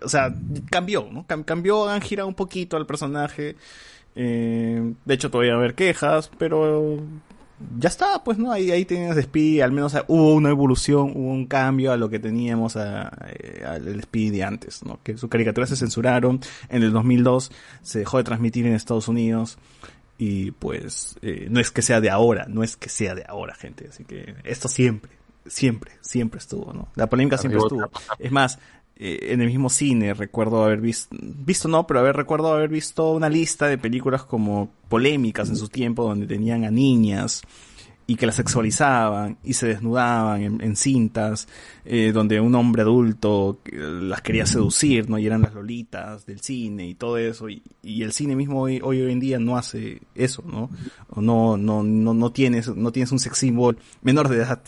o 0.03 0.09
sea, 0.09 0.35
cambió, 0.71 1.09
¿no? 1.11 1.27
Cam- 1.27 1.45
cambió, 1.45 1.89
han 1.89 2.01
girado 2.01 2.29
un 2.29 2.35
poquito 2.35 2.77
al 2.77 2.87
personaje. 2.87 3.57
Eh, 4.15 4.93
de 5.05 5.15
hecho, 5.15 5.31
todavía 5.31 5.53
va 5.53 5.59
a 5.59 5.61
haber 5.63 5.75
quejas, 5.75 6.31
pero 6.39 6.99
ya 7.79 7.89
está, 7.89 8.23
pues, 8.25 8.39
¿no? 8.39 8.51
Ahí, 8.53 8.71
ahí 8.71 8.85
tienes 8.85 9.21
Speedy, 9.23 9.61
al 9.61 9.73
menos 9.73 9.95
eh, 9.95 10.03
hubo 10.09 10.35
una 10.35 10.51
evolución, 10.51 11.13
hubo 11.15 11.31
un 11.31 11.47
cambio 11.47 11.93
a 11.93 11.97
lo 11.97 12.09
que 12.09 12.19
teníamos 12.19 12.77
eh, 12.77 13.63
al 13.67 14.03
Speedy 14.03 14.31
de 14.31 14.45
antes, 14.45 14.85
¿no? 14.85 14.99
Que 15.03 15.17
sus 15.17 15.29
caricaturas 15.29 15.69
se 15.69 15.77
censuraron, 15.77 16.41
en 16.69 16.83
el 16.83 16.93
2002 16.93 17.51
se 17.83 18.01
dejó 18.01 18.19
de 18.19 18.25
transmitir 18.25 18.67
en 18.67 18.75
Estados 18.75 19.09
Unidos, 19.09 19.59
y 20.19 20.51
pues, 20.53 21.17
eh, 21.23 21.47
no 21.51 21.61
es 21.61 21.71
que 21.71 21.83
sea 21.83 22.01
de 22.01 22.11
ahora, 22.11 22.47
no 22.49 22.63
es 22.65 22.77
que 22.77 22.89
sea 22.89 23.15
de 23.15 23.25
ahora, 23.29 23.55
gente, 23.55 23.87
así 23.89 24.05
que 24.05 24.35
esto 24.45 24.67
siempre, 24.69 25.13
siempre, 25.47 25.93
siempre 26.01 26.39
estuvo, 26.39 26.73
¿no? 26.73 26.89
La 26.97 27.09
polémica 27.09 27.39
siempre 27.39 27.59
estuvo. 27.61 27.89
Es 28.19 28.33
más, 28.33 28.59
eh, 29.01 29.33
en 29.33 29.41
el 29.41 29.47
mismo 29.47 29.70
cine 29.70 30.12
recuerdo 30.12 30.65
haber 30.65 30.81
visto, 30.81 31.16
visto 31.20 31.69
no, 31.69 31.87
pero 31.87 32.01
haber 32.01 32.16
recuerdo 32.16 32.53
haber 32.53 32.69
visto 32.69 33.12
una 33.12 33.29
lista 33.29 33.69
de 33.69 33.79
películas 33.79 34.25
como 34.25 34.70
polémicas 34.89 35.49
en 35.49 35.57
su 35.57 35.69
tiempo 35.69 36.03
donde 36.03 36.27
tenían 36.27 36.65
a 36.65 36.70
niñas 36.73 37.43
y 38.09 38.16
que 38.16 38.25
las 38.27 38.37
sexualizaban 38.37 39.37
y 39.45 39.53
se 39.53 39.69
desnudaban 39.69 40.43
en, 40.43 40.61
en 40.62 40.77
cintas, 40.77 41.47
eh, 41.85 42.11
donde 42.12 42.41
un 42.41 42.55
hombre 42.55 42.81
adulto 42.81 43.61
eh, 43.66 43.77
las 43.77 44.23
quería 44.23 44.47
seducir, 44.47 45.11
¿no? 45.11 45.19
Y 45.19 45.27
eran 45.27 45.43
las 45.43 45.53
lolitas 45.53 46.25
del 46.25 46.41
cine 46.41 46.89
y 46.89 46.95
todo 46.95 47.19
eso, 47.19 47.51
y, 47.51 47.62
y 47.83 48.03
el 48.03 48.12
cine 48.12 48.35
mismo 48.35 48.62
hoy, 48.62 48.81
hoy 48.83 49.03
en 49.03 49.20
día 49.20 49.39
no 49.39 49.59
hace 49.59 50.01
eso, 50.15 50.43
¿no? 50.47 50.70
No, 51.15 51.59
no, 51.59 51.83
no, 51.83 52.15
no 52.15 52.33
tienes, 52.33 52.75
no 52.75 52.93
tienes 52.93 53.12
un 53.12 53.19
sex 53.19 53.37
symbol 53.37 53.79
menor 54.01 54.31
de 54.31 54.37
edad, 54.39 54.62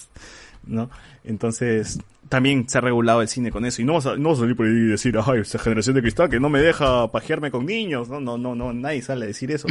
¿no? 0.67 0.91
Entonces, 1.25 1.99
también 2.31 2.67
se 2.67 2.79
ha 2.79 2.81
regulado 2.81 3.21
el 3.21 3.29
cine 3.29 3.51
con 3.51 3.67
eso, 3.67 3.83
y 3.83 3.85
no 3.85 3.93
vas 3.95 4.07
a, 4.07 4.17
no 4.17 4.31
vas 4.31 4.39
a 4.39 4.41
salir 4.43 4.57
por 4.57 4.65
ahí 4.65 4.73
y 4.73 4.87
decir, 4.87 5.15
ay, 5.23 5.41
esta 5.41 5.59
generación 5.59 5.97
de 5.97 6.01
cristal 6.01 6.31
que 6.31 6.41
no 6.41 6.49
me 6.49 6.61
deja 6.63 7.11
pajearme 7.13 7.51
con 7.51 7.67
niños, 7.67 8.09
no, 8.09 8.21
no, 8.21 8.39
no, 8.39 8.55
no, 8.55 8.73
nadie 8.73 9.03
sale 9.03 9.25
a 9.27 9.29
decir 9.29 9.51
eso, 9.53 9.69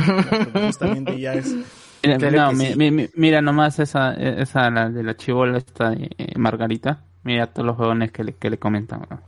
justamente 0.66 1.20
ya 1.20 1.34
es, 1.34 1.48
Mira, 2.04 2.18
Claro 2.18 2.38
no, 2.38 2.50
que 2.52 2.56
mi- 2.56 2.66
sí. 2.68 2.76
mi- 2.78 2.92
mi- 2.92 3.10
mira 3.16 3.42
nomás 3.42 3.80
esa, 3.80 4.14
esa 4.14 4.70
la 4.70 4.90
de 4.90 5.04
la 5.04 5.18
chivola 5.18 5.58
esta 5.58 5.90
de 5.90 6.10
eh, 6.18 6.38
Margarita. 6.38 7.04
Mira 7.24 7.48
todos 7.48 7.66
los 7.66 7.78
huevones 7.78 8.12
que 8.14 8.24
le, 8.24 8.34
que 8.36 8.50
le 8.50 8.58
comentan. 8.58 9.02
¿no? 9.10 9.20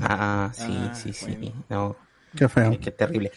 Ah, 0.00 0.50
sí, 0.54 0.90
sí, 0.94 1.12
sí. 1.12 1.52
No. 1.68 1.96
Qué 2.36 2.48
feo. 2.48 2.70
Qué, 2.70 2.78
qué 2.78 2.90
terrible. 2.92 3.32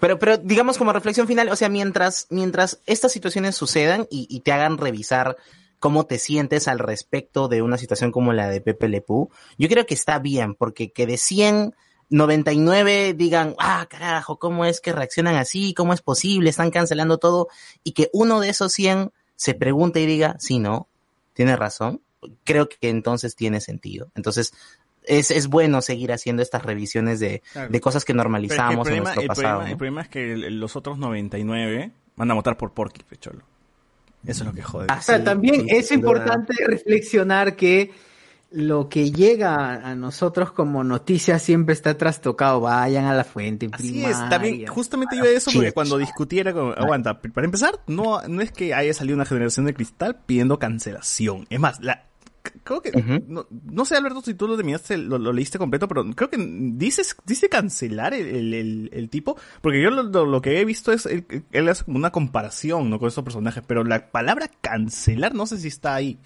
Pero, 0.00 0.18
pero 0.18 0.38
digamos 0.38 0.78
como 0.78 0.92
reflexión 0.92 1.26
final, 1.28 1.48
o 1.50 1.56
sea, 1.56 1.68
mientras, 1.68 2.26
mientras 2.30 2.80
estas 2.86 3.12
situaciones 3.12 3.54
sucedan 3.54 4.06
y, 4.10 4.26
y 4.30 4.40
te 4.40 4.52
hagan 4.52 4.78
revisar 4.78 5.36
cómo 5.80 6.06
te 6.06 6.18
sientes 6.18 6.68
al 6.68 6.78
respecto 6.78 7.48
de 7.48 7.62
una 7.62 7.76
situación 7.78 8.12
como 8.12 8.32
la 8.32 8.48
de 8.48 8.60
Pepe 8.60 8.86
Lepú, 8.88 9.30
yo 9.58 9.68
creo 9.68 9.84
que 9.86 9.94
está 9.94 10.18
bien, 10.20 10.54
porque 10.54 10.92
que 10.92 11.06
de 11.06 11.16
100, 11.16 11.74
99 12.10 13.14
digan, 13.14 13.54
ah, 13.58 13.86
carajo, 13.88 14.38
¿cómo 14.38 14.64
es 14.64 14.80
que 14.80 14.92
reaccionan 14.92 15.36
así? 15.36 15.74
¿Cómo 15.74 15.92
es 15.92 16.02
posible? 16.02 16.50
Están 16.50 16.70
cancelando 16.70 17.18
todo. 17.18 17.48
Y 17.82 17.92
que 17.92 18.10
uno 18.12 18.40
de 18.40 18.50
esos 18.50 18.72
100 18.72 19.10
se 19.36 19.54
pregunte 19.54 20.00
y 20.00 20.06
diga, 20.06 20.36
sí, 20.38 20.58
no, 20.58 20.86
tiene 21.34 21.56
razón. 21.56 22.02
Creo 22.44 22.68
que 22.68 22.88
entonces 22.90 23.34
tiene 23.34 23.60
sentido. 23.60 24.10
Entonces, 24.14 24.52
es, 25.04 25.30
es 25.30 25.46
bueno 25.48 25.80
seguir 25.80 26.12
haciendo 26.12 26.42
estas 26.42 26.62
revisiones 26.62 27.20
de, 27.20 27.42
Claro. 27.52 27.70
de 27.70 27.80
cosas 27.80 28.04
que 28.04 28.12
normalizamos 28.12 28.86
en 28.88 28.98
nuestro 28.98 29.00
el 29.00 29.04
problema, 29.06 29.22
el 29.22 29.28
pasado. 29.28 29.48
problema- 29.60 29.70
el 29.70 29.76
problema 29.78 30.00
es 30.02 30.08
que 30.08 30.32
el- 30.32 30.60
los 30.60 30.76
otros 30.76 30.98
99 30.98 31.92
van 32.16 32.30
a 32.30 32.34
votar 32.34 32.56
por 32.58 32.72
Porky, 32.74 33.02
pecholo. 33.02 33.44
Eso 34.24 34.42
es 34.42 34.48
lo 34.48 34.52
que 34.54 34.62
jode. 34.62 34.86
Ah, 34.88 34.98
O 34.98 35.02
sea, 35.02 35.22
también 35.24 35.66
es 35.68 35.92
importante 35.92 36.54
reflexionar 36.66 37.56
que 37.56 37.90
lo 38.50 38.88
que 38.88 39.12
llega 39.12 39.74
a 39.88 39.94
nosotros 39.94 40.52
como 40.52 40.82
noticias 40.82 41.40
siempre 41.40 41.72
está 41.72 41.96
trastocado. 41.96 42.60
Vayan 42.60 43.04
a 43.04 43.14
la 43.14 43.24
fuente 43.24 43.68
Así 43.72 44.04
es, 44.04 44.16
también 44.28 44.66
justamente 44.66 45.16
iba 45.16 45.26
a 45.26 45.30
eso 45.30 45.50
porque 45.52 45.72
cuando 45.72 45.98
discutiera 45.98 46.52
con... 46.52 46.74
Aguanta, 46.76 47.20
para 47.20 47.44
empezar, 47.44 47.80
no, 47.86 48.20
no 48.26 48.42
es 48.42 48.50
que 48.50 48.74
haya 48.74 48.92
salido 48.92 49.14
una 49.14 49.24
generación 49.24 49.66
de 49.66 49.74
cristal 49.74 50.20
pidiendo 50.26 50.58
cancelación. 50.58 51.46
Es 51.48 51.60
más, 51.60 51.80
la, 51.80 52.09
creo 52.78 52.82
que... 52.82 53.22
no, 53.26 53.46
no 53.50 53.84
sé, 53.84 53.96
Alberto, 53.96 54.20
si 54.22 54.34
tú 54.34 54.46
lo, 54.46 54.56
terminaste, 54.56 54.96
lo, 54.96 55.18
lo 55.18 55.32
leíste 55.32 55.58
completo, 55.58 55.88
pero 55.88 56.04
creo 56.14 56.30
que 56.30 56.36
dices, 56.38 57.16
dice 57.26 57.48
cancelar 57.48 58.14
el, 58.14 58.26
el, 58.28 58.54
el- 58.54 58.90
el 58.92 59.08
tipo, 59.10 59.36
porque 59.60 59.82
yo 59.82 59.90
lo, 59.90 60.04
lo- 60.04 60.26
lo 60.26 60.40
que 60.40 60.60
he 60.60 60.64
visto 60.64 60.92
es, 60.92 61.06
él, 61.06 61.26
él 61.50 61.68
hace 61.68 61.84
como 61.84 61.96
una 61.98 62.10
comparación 62.12 62.88
¿no? 62.90 62.98
con 62.98 63.08
estos 63.08 63.24
personajes, 63.24 63.62
pero 63.66 63.82
la 63.84 64.10
palabra 64.10 64.48
cancelar 64.60 65.34
no 65.34 65.46
sé 65.46 65.58
si 65.58 65.68
está 65.68 65.94
ahí. 65.94 66.18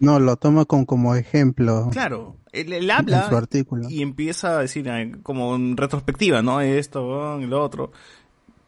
No, 0.00 0.20
lo 0.20 0.36
toma 0.36 0.64
con, 0.64 0.84
como 0.84 1.16
ejemplo. 1.16 1.88
Claro, 1.90 2.36
él, 2.52 2.72
él 2.72 2.84
En 2.84 2.90
habla 2.92 3.28
su 3.28 3.36
artículo. 3.36 3.88
y 3.90 4.02
empieza 4.02 4.56
a 4.58 4.60
decir 4.62 4.86
eh, 4.88 5.16
como 5.24 5.56
en 5.56 5.76
retrospectiva, 5.76 6.40
¿no? 6.40 6.60
Esto, 6.60 7.38
el 7.40 7.52
otro. 7.52 7.90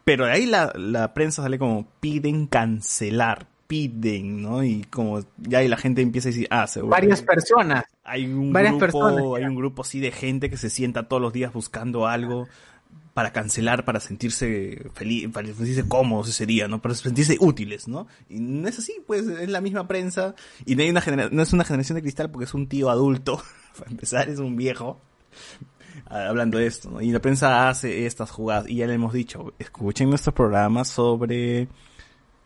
Pero 0.03 0.25
de 0.25 0.31
ahí 0.31 0.45
la, 0.45 0.73
la 0.75 1.13
prensa 1.13 1.41
sale 1.43 1.57
como 1.59 1.87
piden 2.01 2.47
cancelar, 2.47 3.47
piden, 3.71 4.41
¿no? 4.41 4.65
Y 4.65 4.83
como 4.83 5.21
ya 5.37 5.59
ahí 5.59 5.69
la 5.69 5.77
gente 5.77 6.01
empieza 6.01 6.27
a 6.27 6.31
decir, 6.33 6.45
ah, 6.49 6.67
seguro. 6.67 6.91
Varias 6.91 7.21
personas. 7.21 7.85
Hay 8.03 8.25
un 8.25 8.51
varias 8.51 8.73
grupo, 8.73 8.85
personas, 8.85 9.23
hay 9.37 9.45
un 9.45 9.55
grupo 9.55 9.83
así 9.83 10.01
de 10.01 10.11
gente 10.11 10.49
que 10.49 10.57
se 10.57 10.69
sienta 10.69 11.07
todos 11.07 11.21
los 11.21 11.31
días 11.31 11.53
buscando 11.53 12.05
algo 12.05 12.49
para 13.13 13.31
cancelar, 13.31 13.85
para 13.85 14.01
sentirse 14.01 14.89
feliz, 14.93 15.29
para 15.31 15.47
sentirse 15.47 15.87
cómodos 15.87 16.27
ese 16.27 16.45
día, 16.45 16.67
¿no? 16.67 16.81
Para 16.81 16.95
sentirse 16.95 17.37
útiles, 17.39 17.87
¿no? 17.87 18.07
Y 18.27 18.41
no 18.41 18.67
es 18.67 18.77
así, 18.77 18.93
pues 19.07 19.25
es 19.25 19.47
la 19.47 19.61
misma 19.61 19.87
prensa 19.87 20.35
y 20.65 20.75
no 20.75 20.83
hay 20.83 20.89
una 20.89 20.99
genera- 20.99 21.29
no 21.31 21.41
es 21.41 21.53
una 21.53 21.63
generación 21.63 21.95
de 21.95 22.01
cristal 22.01 22.29
porque 22.29 22.43
es 22.43 22.53
un 22.53 22.67
tío 22.67 22.89
adulto, 22.89 23.41
para 23.79 23.89
empezar 23.89 24.27
es 24.27 24.39
un 24.39 24.57
viejo 24.57 24.99
ah, 26.07 26.25
hablando 26.27 26.57
de 26.57 26.67
esto, 26.67 26.89
¿no? 26.91 26.99
Y 26.99 27.09
la 27.11 27.21
prensa 27.21 27.69
hace 27.69 28.05
estas 28.05 28.31
jugadas 28.31 28.67
y 28.67 28.75
ya 28.75 28.87
le 28.87 28.95
hemos 28.95 29.13
dicho, 29.13 29.53
escuchen 29.59 30.09
nuestro 30.09 30.33
programa 30.33 30.83
sobre 30.83 31.69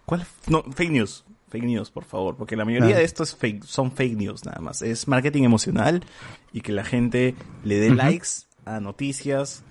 ¿cuál? 0.05 0.25
No, 0.47 0.63
fake 0.63 0.91
news. 0.91 1.23
Fake 1.49 1.63
news, 1.65 1.89
por 1.91 2.03
favor, 2.03 2.35
porque 2.35 2.55
la 2.55 2.65
mayoría 2.65 2.87
Claro. 2.87 2.99
de 2.99 3.05
esto 3.05 3.23
es 3.23 3.35
fake, 3.35 3.63
son 3.63 3.91
fake 3.91 4.17
news 4.17 4.45
nada 4.45 4.59
más. 4.59 4.81
Es 4.81 5.07
marketing 5.07 5.43
emocional 5.43 6.03
y 6.51 6.61
que 6.61 6.71
la 6.73 6.83
gente 6.83 7.35
le 7.63 7.79
dé 7.79 7.91
likes 7.91 8.27
a 8.65 8.79
noticias 8.79 9.63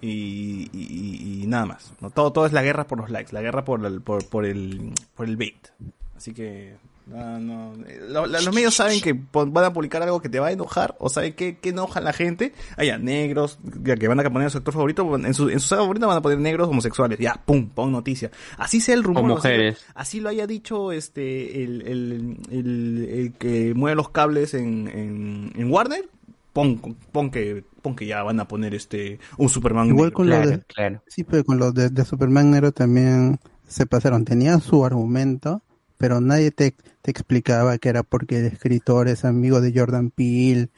y, 0.00 0.68
y- 0.72 1.40
y- 1.42 1.42
y 1.42 1.46
nada 1.46 1.66
más. 1.66 1.92
¿no? 2.00 2.10
Todo, 2.10 2.32
todo 2.32 2.46
es 2.46 2.52
la 2.52 2.62
guerra 2.62 2.86
por 2.86 2.98
los 2.98 3.10
likes, 3.10 3.32
la 3.32 3.40
guerra 3.40 3.64
por 3.64 3.84
el, 3.84 4.02
por, 4.02 4.24
por 4.28 4.44
el, 4.44 4.92
por 5.16 5.26
el 5.26 5.36
bait. 5.36 5.68
Así 6.16 6.32
que, 6.34 6.76
no, 7.06 7.38
no. 7.40 8.26
los 8.26 8.54
medios 8.54 8.74
saben 8.74 9.00
que 9.00 9.18
van 9.32 9.64
a 9.64 9.72
publicar 9.72 10.02
algo 10.02 10.20
que 10.20 10.28
te 10.28 10.38
va 10.40 10.48
a 10.48 10.52
enojar, 10.52 10.94
o 10.98 11.08
saben 11.08 11.32
que, 11.34 11.58
que 11.58 11.70
enoja 11.70 12.00
a 12.00 12.02
la 12.02 12.12
gente. 12.12 12.52
Ah, 12.76 12.84
ya, 12.84 12.98
negros, 12.98 13.58
ya 13.82 13.96
que 13.96 14.08
van 14.08 14.20
a 14.20 14.30
poner 14.30 14.50
su 14.50 14.58
actor 14.58 14.72
favorito, 14.74 15.16
en 15.16 15.34
su, 15.34 15.48
en 15.48 15.60
su 15.60 15.68
saga 15.68 15.82
favorita 15.82 16.06
van 16.06 16.18
a 16.18 16.22
poner 16.22 16.38
negros 16.38 16.68
homosexuales. 16.68 17.18
Ya, 17.18 17.34
pum, 17.44 17.68
pon 17.68 17.90
noticia. 17.92 18.30
Así 18.56 18.80
sea 18.80 18.94
el 18.94 19.02
rumor. 19.02 19.22
O 19.24 19.26
así- 19.26 19.34
mujeres. 19.34 19.84
Así 19.94 20.20
lo 20.20 20.28
haya 20.28 20.46
dicho 20.46 20.92
este 20.92 21.64
el, 21.64 21.82
el, 21.82 22.36
el, 22.50 23.08
el 23.10 23.32
que 23.34 23.72
mueve 23.74 23.96
los 23.96 24.10
cables 24.10 24.54
en, 24.54 24.88
en, 24.88 25.52
en 25.56 25.70
Warner. 25.70 26.08
Pon, 26.52 26.78
pon 27.12 27.30
que 27.30 27.64
pon 27.80 27.96
que 27.96 28.04
ya 28.06 28.22
van 28.22 28.38
a 28.38 28.46
poner 28.46 28.74
este 28.74 29.18
un 29.38 29.48
Superman 29.48 29.86
Igual 29.88 30.08
negro. 30.10 30.16
con 30.16 30.28
lo 30.28 30.36
de, 30.38 31.00
sí, 31.08 31.24
pero 31.24 31.44
con 31.44 31.58
lo 31.58 31.72
de, 31.72 31.88
de 31.88 32.04
Superman 32.04 32.50
Negro 32.50 32.72
también 32.72 33.40
se 33.66 33.86
pasaron. 33.86 34.26
Tenía 34.26 34.58
su 34.60 34.84
argumento, 34.84 35.62
pero 36.02 36.20
nadie 36.20 36.50
te, 36.50 36.74
te 37.00 37.12
explicaba 37.12 37.78
que 37.78 37.88
era 37.88 38.02
porque 38.02 38.40
el 38.40 38.46
escritor 38.46 39.06
es 39.06 39.24
amigo 39.24 39.60
de 39.60 39.72
Jordan 39.72 40.10
Peele 40.10 40.68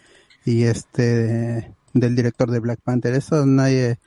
y 0.44 0.64
este 0.64 1.72
del 1.94 2.14
director 2.14 2.50
de 2.50 2.58
Black 2.60 2.80
Panther. 2.84 3.14
Eso 3.14 3.46
nadie 3.46 3.98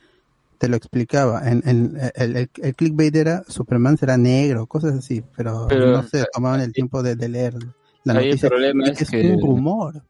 te 0.59 0.67
lo 0.67 0.75
explicaba. 0.75 1.49
En, 1.49 1.63
en- 1.65 1.97
el, 2.13 2.35
el, 2.37 2.49
el 2.61 2.75
clickbait 2.75 3.15
era 3.15 3.43
Superman 3.47 3.97
será 3.97 4.15
negro, 4.15 4.67
cosas 4.67 4.93
así, 4.93 5.23
pero, 5.35 5.65
Pero- 5.67 5.91
no 5.91 6.03
se 6.03 6.23
tomaban 6.31 6.61
el 6.61 6.71
tiempo 6.71 7.01
de, 7.01 7.15
de 7.15 7.29
leer 7.29 7.55
la 8.03 8.13
Ahí 8.13 8.25
el 8.25 8.25
noticia. 8.27 8.49
problema 8.49 8.85
es 8.87 9.01
es 9.01 9.09
que- 9.09 9.31
un 9.31 9.41
rumor. 9.41 10.03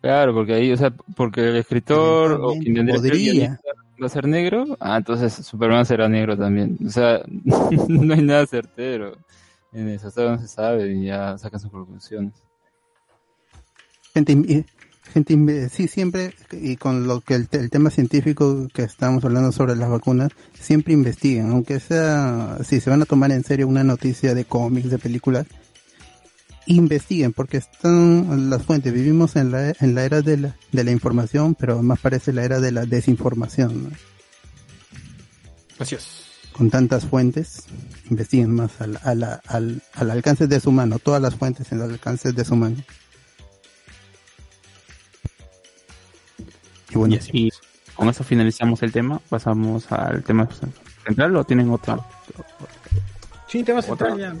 Claro, 0.00 0.34
porque 0.34 0.54
ahí, 0.54 0.70
o 0.70 0.76
sea, 0.76 0.92
porque 1.16 1.48
el 1.48 1.56
escritor 1.56 2.38
o 2.40 2.52
quien 2.52 2.86
podría. 2.86 3.58
va 4.00 4.06
a 4.06 4.08
ser 4.08 4.28
negro, 4.28 4.76
ah, 4.78 4.98
entonces 4.98 5.32
Superman 5.34 5.84
será 5.84 6.08
negro 6.08 6.38
también. 6.38 6.78
O 6.86 6.90
sea, 6.90 7.22
no 7.88 8.14
hay 8.14 8.22
nada 8.22 8.46
certero 8.46 9.16
en 9.72 9.86
no 9.94 10.38
se 10.38 10.48
sabe 10.48 10.92
y 10.92 11.06
ya 11.06 11.36
sacan 11.38 11.60
sus 11.60 11.70
conclusiones. 11.70 12.32
gente 14.14 14.64
gente 15.12 15.68
sí 15.70 15.88
siempre 15.88 16.34
y 16.52 16.76
con 16.76 17.06
lo 17.06 17.20
que 17.22 17.34
el, 17.34 17.48
te- 17.48 17.58
el 17.58 17.70
tema 17.70 17.88
científico 17.90 18.68
que 18.74 18.82
estamos 18.82 19.24
hablando 19.24 19.52
sobre 19.52 19.74
las 19.74 19.88
vacunas 19.88 20.30
siempre 20.58 20.92
investiguen 20.92 21.50
aunque 21.50 21.80
sea 21.80 22.58
si 22.62 22.78
se 22.80 22.90
van 22.90 23.00
a 23.00 23.06
tomar 23.06 23.30
en 23.32 23.42
serio 23.42 23.68
una 23.68 23.84
noticia 23.84 24.34
de 24.34 24.44
cómics 24.44 24.90
de 24.90 24.98
películas 24.98 25.46
investiguen 26.66 27.32
porque 27.32 27.56
están 27.56 28.50
las 28.50 28.62
fuentes 28.64 28.92
vivimos 28.92 29.36
en 29.36 29.50
la 29.50 29.70
en 29.80 29.94
la 29.94 30.04
era 30.04 30.20
de 30.20 30.36
la, 30.36 30.56
de 30.72 30.84
la 30.84 30.90
información 30.90 31.54
pero 31.54 31.82
más 31.82 31.98
parece 32.00 32.34
la 32.34 32.44
era 32.44 32.60
de 32.60 32.72
la 32.72 32.84
desinformación 32.84 33.84
¿no? 33.84 33.90
Así 35.78 35.94
es. 35.94 36.27
Con 36.52 36.70
tantas 36.70 37.04
fuentes 37.06 37.64
investiguen 38.10 38.50
más 38.54 38.80
al, 38.80 38.98
a 39.04 39.14
la- 39.14 39.40
al, 39.46 39.82
al 39.94 40.10
alcance 40.10 40.46
de 40.48 40.58
su 40.60 40.72
mano 40.72 40.98
todas 40.98 41.22
las 41.22 41.34
fuentes 41.36 41.70
en 41.72 41.80
el 41.80 41.90
alcance 41.92 42.32
de 42.32 42.44
su 42.44 42.56
mano 42.56 42.76
y 46.90 46.94
bueno 46.96 47.16
Y 47.32 47.50
con 47.94 48.08
eso 48.08 48.22
finalizamos 48.24 48.82
el 48.82 48.92
tema. 48.92 49.20
Pasamos 49.28 49.90
al 49.90 50.22
tema 50.22 50.48
central 51.04 51.34
o 51.36 51.44
tienen 51.44 51.68
otra. 51.70 51.98
Sí, 53.48 53.62
te 53.64 53.72
vas 53.72 53.88
a 53.88 53.92
Otra. 53.92 54.10
entrar 54.10 54.34
ya. 54.34 54.40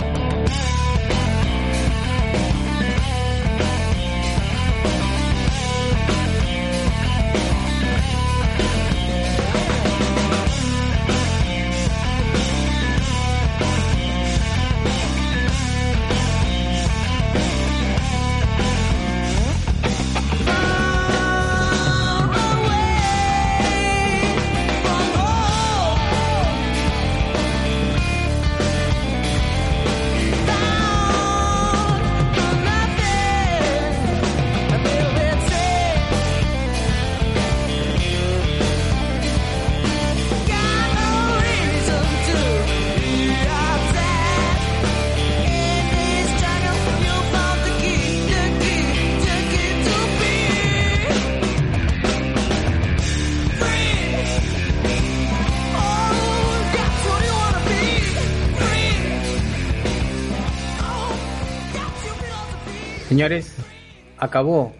Acabó, 64.21 64.73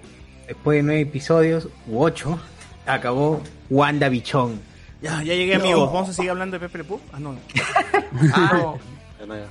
después 0.48 0.78
de 0.78 0.84
nueve 0.84 1.02
episodios, 1.02 1.68
u 1.88 2.02
ocho, 2.02 2.40
acabó 2.86 3.42
Wanda 3.70 4.08
Bichón. 4.08 4.62
Ya, 5.02 5.18
ya 5.24 5.34
llegué, 5.34 5.58
No. 5.58 5.64
amigos. 5.64 5.92
¿Vamos 5.92 6.10
a 6.10 6.14
seguir 6.14 6.32
hablando 6.32 6.58
de 6.58 6.68
Pepe 6.68 6.78
Le 6.78 6.84
Pew? 6.86 7.00
Ah, 7.12 7.20
no. 7.20 7.36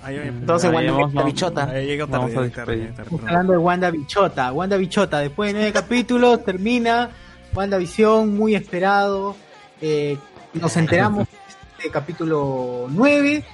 Ah, 0.03 0.11
ya. 0.11 0.25
Entonces, 0.25 0.73
Wanda 0.73 0.93
vamos, 0.93 1.25
bichota. 1.25 1.63
Ah, 1.63 1.79
llegué 1.79 2.05
tarde, 2.05 2.35
tarde, 2.35 2.51
tarde, 2.51 2.85
Estamos 2.87 3.21
hablando 3.23 3.53
de 3.53 3.59
Wanda 3.59 3.91
Bichota. 3.91 4.53
Wanda 4.53 4.77
Bichota, 4.77 5.21
después 5.21 5.53
de 5.53 5.61
nueve 5.61 5.73
capítulos, 5.73 6.45
termina 6.45 7.11
Wanda 7.55 7.79
Visión, 7.79 8.37
muy 8.37 8.57
esperado. 8.57 9.37
Eh, 9.81 10.19
nos 10.55 10.77
enteramos 10.77 11.29
en 11.33 11.79
este 11.79 11.91
capítulo 11.91 12.87
9 12.91 13.45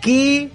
que. 0.00 0.50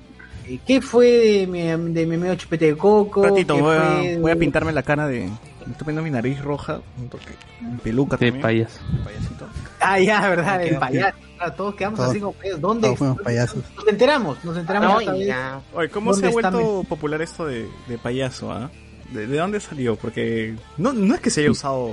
¿Qué 0.66 0.82
fue 0.82 1.08
de 1.08 1.48
mi, 1.48 1.62
de 1.94 2.06
mi 2.06 2.18
medio 2.18 2.36
chupete 2.36 2.66
de 2.68 2.78
coco? 2.78 3.22
Un 3.22 3.30
ratito, 3.30 3.56
¿Qué 3.56 3.62
voy 3.62 3.76
a, 3.76 3.80
de- 3.96 4.18
voy 4.20 4.32
a 4.32 4.36
pintarme 4.36 4.72
la 4.72 4.84
cara 4.84 5.08
de. 5.08 5.22
Me 5.66 5.72
estoy 5.74 5.86
poniendo 5.86 6.02
mi 6.04 6.10
nariz 6.12 6.42
roja. 6.42 6.80
Un 6.98 7.10
toque. 7.10 7.26
mi 7.62 7.78
Peluca 7.80 8.16
De 8.18 8.28
también. 8.28 8.42
payaso. 8.42 8.80
Payasito. 9.04 9.48
Ah, 9.82 10.00
ya, 10.00 10.30
verdad, 10.30 10.64
el 10.64 10.78
payaso. 10.78 11.18
Claro, 11.38 11.54
Todos 11.54 11.76
quedamos 11.76 11.98
Todos- 12.00 12.12
así 12.12 12.20
como, 12.20 12.36
¿dónde? 12.60 12.88
Todos 12.88 12.98
fuimos 13.00 13.22
payasos. 13.22 13.64
Nos 13.76 13.88
enteramos, 13.88 14.44
nos 14.46 14.58
enteramos 14.58 15.06
no, 15.06 15.16
ya. 15.18 15.62
Oye, 15.74 15.90
¿cómo 15.90 16.14
se 16.14 16.26
ha 16.26 16.30
¿Dónde 16.32 16.38
está 16.48 16.50
vuelto 16.52 16.84
popular 16.90 17.22
esto 17.22 17.46
de, 17.46 17.68
de 17.88 17.98
payaso, 17.98 18.52
ah? 18.52 18.72
¿De, 19.12 19.28
de 19.28 19.38
dónde 19.38 19.60
salió? 19.60 19.96
Porque 19.98 20.56
no, 20.78 20.94
no 20.94 21.14
es 21.16 21.22
que 21.22 21.30
se 21.30 21.42
haya 21.42 21.52
usado 21.52 21.92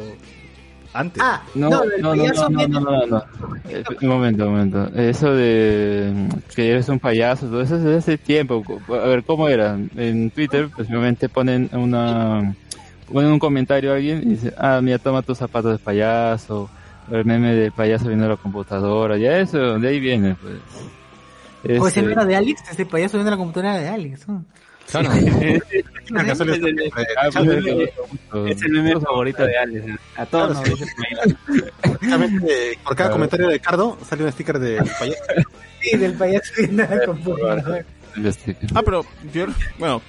antes. 0.94 1.22
Ah, 1.22 1.42
No, 1.54 1.68
no, 1.68 1.84
no, 1.84 2.14
el 2.14 2.32
no, 2.32 2.48
no, 2.48 2.68
no, 2.68 2.68
no, 2.68 2.80
no, 2.80 3.06
no. 3.06 3.24
Eh, 3.68 3.84
Un 4.00 4.08
momento, 4.08 4.46
un 4.46 4.52
momento. 4.52 4.90
Eso 4.96 5.34
de 5.34 6.10
mm, 6.14 6.28
que 6.54 6.70
eres 6.70 6.88
un 6.88 6.98
payaso, 6.98 7.46
todo 7.46 7.60
eso 7.60 7.76
es 7.76 7.82
desde 7.82 7.98
hace 7.98 8.18
tiempo. 8.18 8.62
A 8.88 9.06
ver, 9.06 9.24
¿cómo 9.24 9.48
era? 9.48 9.78
En 9.96 10.30
Twitter, 10.30 10.70
pues 10.74 10.88
obviamente 10.88 11.28
ponen 11.28 11.68
una 11.72 12.54
ponen 13.12 13.32
un 13.32 13.38
comentario 13.38 13.92
a 13.92 13.96
alguien 13.96 14.22
y 14.22 14.30
dice, 14.30 14.54
ah, 14.56 14.80
mira, 14.82 14.98
toma 14.98 15.22
tus 15.22 15.38
zapatos 15.38 15.72
de 15.72 15.78
payaso, 15.78 16.70
o 17.10 17.14
el 17.14 17.24
meme 17.24 17.54
de 17.54 17.70
payaso 17.70 18.08
viendo 18.08 18.26
la 18.28 18.36
computadora, 18.36 19.18
ya 19.18 19.38
eso, 19.38 19.78
de 19.78 19.88
ahí 19.88 20.00
viene, 20.00 20.34
pues. 20.40 20.54
Este, 21.64 22.02
no 22.02 22.10
era 22.10 22.24
de 22.24 22.36
Alex, 22.36 22.62
ese 22.70 22.84
payaso 22.86 23.16
viene 23.16 23.30
la 23.30 23.36
computadora 23.36 23.78
de 23.78 23.88
Alex. 23.88 24.28
¿no? 24.28 24.44
Claro. 24.90 25.10
Es 28.46 28.62
el 28.62 28.70
meme 28.72 29.00
favorito 29.00 29.44
de 29.44 29.58
Alex. 29.58 30.00
A 30.16 30.26
todos 30.26 30.54
nos 30.54 30.64
dice. 30.64 30.84
Exactamente, 31.82 32.78
por 32.84 32.96
cada 32.96 33.10
comentario 33.10 33.48
de 33.48 33.54
Ricardo 33.54 33.98
sale 34.08 34.24
un 34.24 34.32
sticker 34.32 34.58
de 34.58 34.76
payaso. 34.98 35.22
Sí, 35.84 35.98
del 35.98 36.14
payaso 36.14 36.50
el 36.56 36.70
sticker. 38.32 38.70
Ah, 38.74 38.82
pero 38.82 39.04
yo, 39.34 39.46
bueno, 39.78 40.00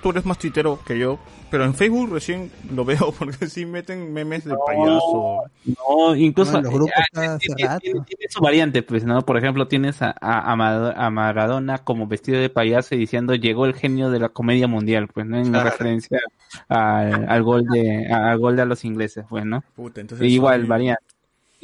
tú 0.00 0.10
eres 0.10 0.24
más 0.24 0.38
tuitero 0.38 0.78
que 0.86 0.96
yo, 0.96 1.18
pero 1.54 1.66
en 1.66 1.74
Facebook 1.74 2.10
recién 2.12 2.50
lo 2.74 2.84
veo 2.84 3.12
porque 3.18 3.46
sí 3.46 3.64
meten 3.64 4.12
memes 4.12 4.44
de 4.44 4.56
payaso. 4.66 5.44
No, 5.64 6.16
incluso 6.16 6.60
No, 6.60 6.68
los 6.68 6.90
hace 6.96 7.38
tiene, 7.38 7.68
rato. 7.68 7.78
tiene- 7.80 8.00
tiene 8.00 8.24
su 8.28 8.40
variante, 8.40 8.82
pues, 8.82 9.04
¿no? 9.04 9.22
Por 9.22 9.36
ejemplo, 9.38 9.68
tienes 9.68 10.02
a, 10.02 10.12
a, 10.20 10.50
a 10.52 11.10
Maradona 11.10 11.78
como 11.78 12.08
vestido 12.08 12.40
de 12.40 12.50
payaso 12.50 12.96
y 12.96 12.98
diciendo 12.98 13.36
llegó 13.36 13.66
el 13.66 13.74
genio 13.74 14.10
de 14.10 14.18
la 14.18 14.30
comedia 14.30 14.66
mundial, 14.66 15.06
pues, 15.14 15.26
¿no? 15.26 15.38
En 15.38 15.50
Claro. 15.50 15.70
referencia 15.70 16.18
al, 16.68 17.28
al 17.28 17.42
gol 17.44 17.64
de 17.66 18.08
al 18.12 18.36
gol 18.38 18.56
de 18.56 18.62
a 18.62 18.64
los 18.64 18.84
ingleses, 18.84 19.24
pues, 19.28 19.44
¿no? 19.46 19.62
Puta, 19.76 20.00
entonces 20.00 20.26
Igual, 20.28 20.62
soy- 20.62 20.68
variante. 20.68 21.04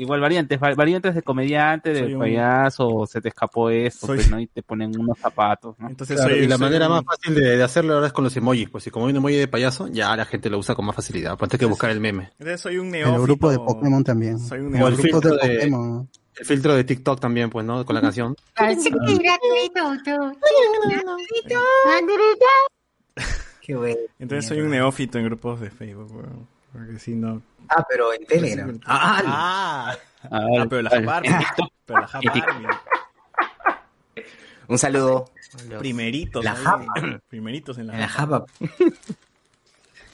Igual 0.00 0.18
variantes, 0.20 0.58
va- 0.62 0.74
variantes 0.74 1.14
de 1.14 1.22
comediante, 1.22 1.92
de 1.92 2.14
un- 2.14 2.20
payaso, 2.20 3.04
se 3.06 3.20
te 3.20 3.28
escapó 3.28 3.68
esto, 3.68 4.06
Soy- 4.06 4.16
pues, 4.16 4.30
¿no? 4.30 4.40
Y 4.40 4.46
te 4.46 4.62
ponen 4.62 4.98
unos 4.98 5.18
zapatos, 5.18 5.78
¿no? 5.78 5.88
Entonces 5.90 6.16
Claro, 6.16 6.34
soy- 6.34 6.44
y 6.44 6.46
la 6.48 6.56
soy 6.56 6.64
manera 6.66 6.86
un- 6.88 6.92
más 6.94 7.04
fácil 7.04 7.34
de, 7.34 7.56
de 7.58 7.62
hacerlo 7.62 7.94
ahora 7.94 8.06
es 8.06 8.12
con 8.14 8.24
los 8.24 8.34
emojis, 8.36 8.70
pues 8.70 8.84
si 8.84 8.90
como 8.90 9.06
hay 9.06 9.10
un 9.12 9.18
emoji 9.18 9.34
de 9.36 9.46
payaso, 9.48 9.88
ya 9.88 10.16
la 10.16 10.24
gente 10.24 10.48
lo 10.48 10.58
usa 10.58 10.74
con 10.74 10.86
más 10.86 10.96
facilidad, 10.96 11.36
pues 11.36 11.52
hay 11.52 11.58
que 11.58 11.66
buscar 11.66 11.90
el 11.90 12.00
meme. 12.00 12.30
Entonces 12.38 12.60
soy 12.62 12.78
un 12.78 12.86
En 12.86 12.92
neófito. 12.92 13.16
el 13.16 13.22
grupo 13.22 13.50
de 13.50 13.58
Pokémon 13.58 14.02
también. 14.02 14.38
Soy 14.38 14.60
un 14.60 14.66
el 14.74 14.80
neófito. 14.80 14.96
de 14.96 15.02
filtro 15.02 15.36
de- 15.36 15.54
Pokémon. 15.56 16.08
El 16.38 16.46
filtro 16.46 16.74
de 16.74 16.84
TikTok 16.84 17.20
también, 17.20 17.50
pues, 17.50 17.66
¿no? 17.66 17.84
Con 17.84 17.94
la 17.94 18.00
canción. 18.00 18.34
Qué 23.60 23.76
bueno. 23.76 23.98
Entonces 24.18 24.46
soy 24.48 24.60
un 24.60 24.70
neófito 24.70 25.18
en 25.18 25.24
grupos 25.26 25.60
de 25.60 25.70
Facebook, 25.70 26.10
weón. 26.14 26.46
Porque 26.72 26.98
si 26.98 27.14
no. 27.14 27.42
Ah, 27.68 27.84
pero 27.88 28.12
en 28.12 28.24
Telegram. 28.26 28.78
Ah, 28.86 29.22
Ah, 29.26 29.96
Ah, 30.24 30.46
ah, 30.60 30.66
pero 30.68 30.82
la 30.82 30.90
Japar. 30.90 31.22
Pero 31.86 32.00
la 32.00 32.06
Japar. 32.06 32.44
Un 34.68 34.78
saludo. 34.78 35.30
Primeritos. 35.78 36.44
La 36.44 36.52
ahí, 36.52 36.58
Japa. 36.64 36.84
Primeritos 37.28 37.78
en 37.78 37.88
la, 37.88 37.94
en 37.94 38.00
la 38.00 38.08
Japa. 38.08 38.44
Java. 38.58 38.92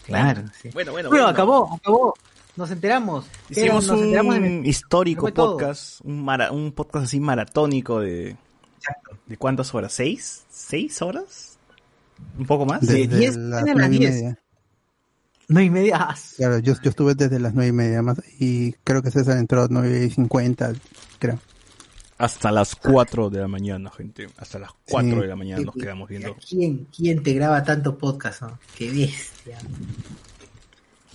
claro, 0.04 0.42
sí. 0.60 0.70
Bueno, 0.72 0.92
bueno, 0.92 1.08
Bueno, 1.10 1.24
bueno. 1.24 1.26
acabó, 1.28 1.74
acabó. 1.74 2.14
Nos 2.56 2.70
enteramos. 2.70 3.26
Hicimos 3.50 3.86
Nos 3.86 4.00
enteramos 4.00 4.34
de 4.36 4.40
un 4.40 4.64
histórico 4.64 5.22
fue 5.22 5.32
todo. 5.32 5.58
podcast, 5.58 6.00
un, 6.04 6.24
mara- 6.24 6.52
un 6.52 6.72
podcast 6.72 7.04
así 7.06 7.20
maratónico 7.20 8.00
de... 8.00 8.36
¿De 9.26 9.36
cuántas 9.36 9.74
horas? 9.74 9.92
¿Seis? 9.92 10.44
¿Seis 10.48 11.02
horas? 11.02 11.58
¿Un 12.38 12.46
poco 12.46 12.64
más? 12.64 12.80
De 12.86 13.06
Desde 13.06 13.18
10 13.18 13.36
las 13.36 13.62
a 13.62 13.66
las 13.66 13.74
nueve 13.76 13.94
y 13.96 13.98
10. 13.98 14.10
media. 14.14 14.38
No 15.48 15.60
y 15.60 15.70
media. 15.70 16.08
Claro, 16.36 16.58
yo, 16.58 16.74
yo 16.82 16.90
estuve 16.90 17.14
desde 17.14 17.38
las 17.38 17.54
nueve 17.54 17.68
y 17.68 17.72
media 17.72 18.02
más 18.02 18.20
y 18.38 18.72
creo 18.84 19.02
que 19.02 19.10
César 19.10 19.38
entró 19.38 19.62
a 19.62 19.68
nueve 19.70 20.04
y 20.04 20.10
cincuenta, 20.10 20.72
creo. 21.18 21.38
Hasta 22.18 22.50
las 22.50 22.74
4 22.74 23.28
de 23.28 23.40
la 23.40 23.46
mañana, 23.48 23.90
gente. 23.90 24.26
Hasta 24.38 24.58
las 24.58 24.70
4 24.88 25.10
Sí. 25.16 25.20
de 25.20 25.26
la 25.26 25.36
mañana 25.36 25.62
nos 25.62 25.74
quedamos 25.74 26.08
viendo. 26.08 26.34
¿Quién, 26.48 26.86
¿Quién 26.94 27.22
te 27.22 27.34
graba 27.34 27.62
tanto 27.62 27.98
podcast? 27.98 28.40
no? 28.40 28.58
Qué 28.74 28.90
bestia. 28.90 29.58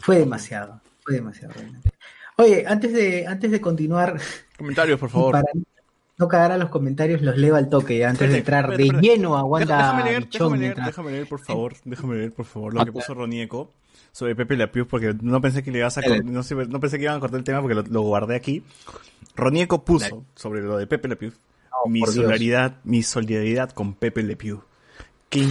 Fue 0.01 0.19
demasiado, 0.19 0.79
fue 1.03 1.15
demasiado. 1.15 1.53
realmente. 1.55 1.89
Oye, 2.37 2.65
antes 2.67 2.93
de, 2.93 3.25
antes 3.27 3.49
de 3.51 3.59
continuar, 3.61 4.19
Comentarios, 4.57 4.99
por 4.99 5.09
favor. 5.11 5.31
para 5.33 5.47
no 6.17 6.27
cagar 6.27 6.51
a 6.51 6.57
los 6.57 6.69
comentarios, 6.69 7.21
los 7.23 7.35
leo 7.35 7.55
al 7.55 7.67
toque, 7.67 7.97
ya, 7.97 8.09
antes 8.11 8.29
de 8.31 8.37
entrar 8.37 8.71
espérate, 8.71 8.93
de 8.93 9.01
lleno 9.01 9.35
a 9.37 9.43
Wanda 9.43 9.77
déjame 9.77 10.03
leer, 10.03 10.29
déjame 10.29 10.57
leer, 10.59 10.75
déjame 10.85 11.11
leer, 11.11 11.27
por 11.27 11.39
favor. 11.39 11.73
Déjame 11.83 12.15
leer, 12.15 12.31
por 12.31 12.45
favor, 12.45 12.73
lo 12.75 12.85
que 12.85 12.91
puso 12.91 13.13
Ronieco 13.15 13.71
sobre 14.11 14.35
Pepe 14.35 14.57
Le 14.57 14.67
Pew, 14.67 14.85
porque 14.87 15.15
no 15.21 15.39
pensé 15.41 15.63
que 15.63 15.71
le 15.71 15.79
ibas 15.79 15.97
a 15.97 16.01
no, 16.01 16.43
sé- 16.43 16.55
no 16.55 16.79
pensé 16.79 16.97
que 16.97 17.03
iban 17.03 17.17
a 17.17 17.19
cortar 17.19 17.39
el 17.39 17.43
tema 17.45 17.61
porque 17.61 17.75
lo, 17.75 17.81
lo 17.83 18.01
guardé 18.01 18.35
aquí. 18.35 18.63
Ronieco 19.35 19.85
puso 19.85 20.25
sobre 20.35 20.61
lo 20.61 20.77
de 20.77 20.87
Pepe 20.87 21.07
Le 21.07 21.15
Pew. 21.15 21.31
mi 21.85 21.99
Dios. 21.99 22.13
solidaridad, 22.15 22.75
mi 22.83 23.03
solidaridad 23.03 23.71
con 23.71 23.93
Pepe 23.93 24.23
Le 24.23 24.35
Pew. 24.35 24.61
¿Qué, 25.29 25.47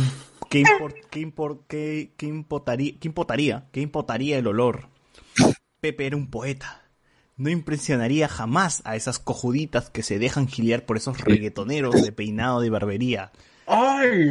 qué, 0.50 0.62
import- 0.62 1.06
qué, 1.10 1.20
import- 1.26 1.60
qué- 1.66 2.10
qué 2.16 2.26
importaría, 2.26 2.94
qué 3.00 3.08
importaría, 3.08 3.64
qué 3.72 3.80
importaría 3.80 4.38
el 4.38 4.46
olor? 4.46 4.88
Pepe 5.80 6.06
era 6.06 6.16
un 6.16 6.28
poeta. 6.28 6.82
No 7.38 7.48
impresionaría 7.48 8.28
jamás 8.28 8.82
a 8.84 8.96
esas 8.96 9.18
cojuditas 9.18 9.88
que 9.88 10.02
se 10.02 10.18
dejan 10.18 10.46
giliar 10.46 10.84
por 10.84 10.98
esos 10.98 11.18
reggaetoneros 11.22 12.02
de 12.02 12.12
peinado 12.12 12.60
de 12.60 12.68
barbería. 12.68 13.32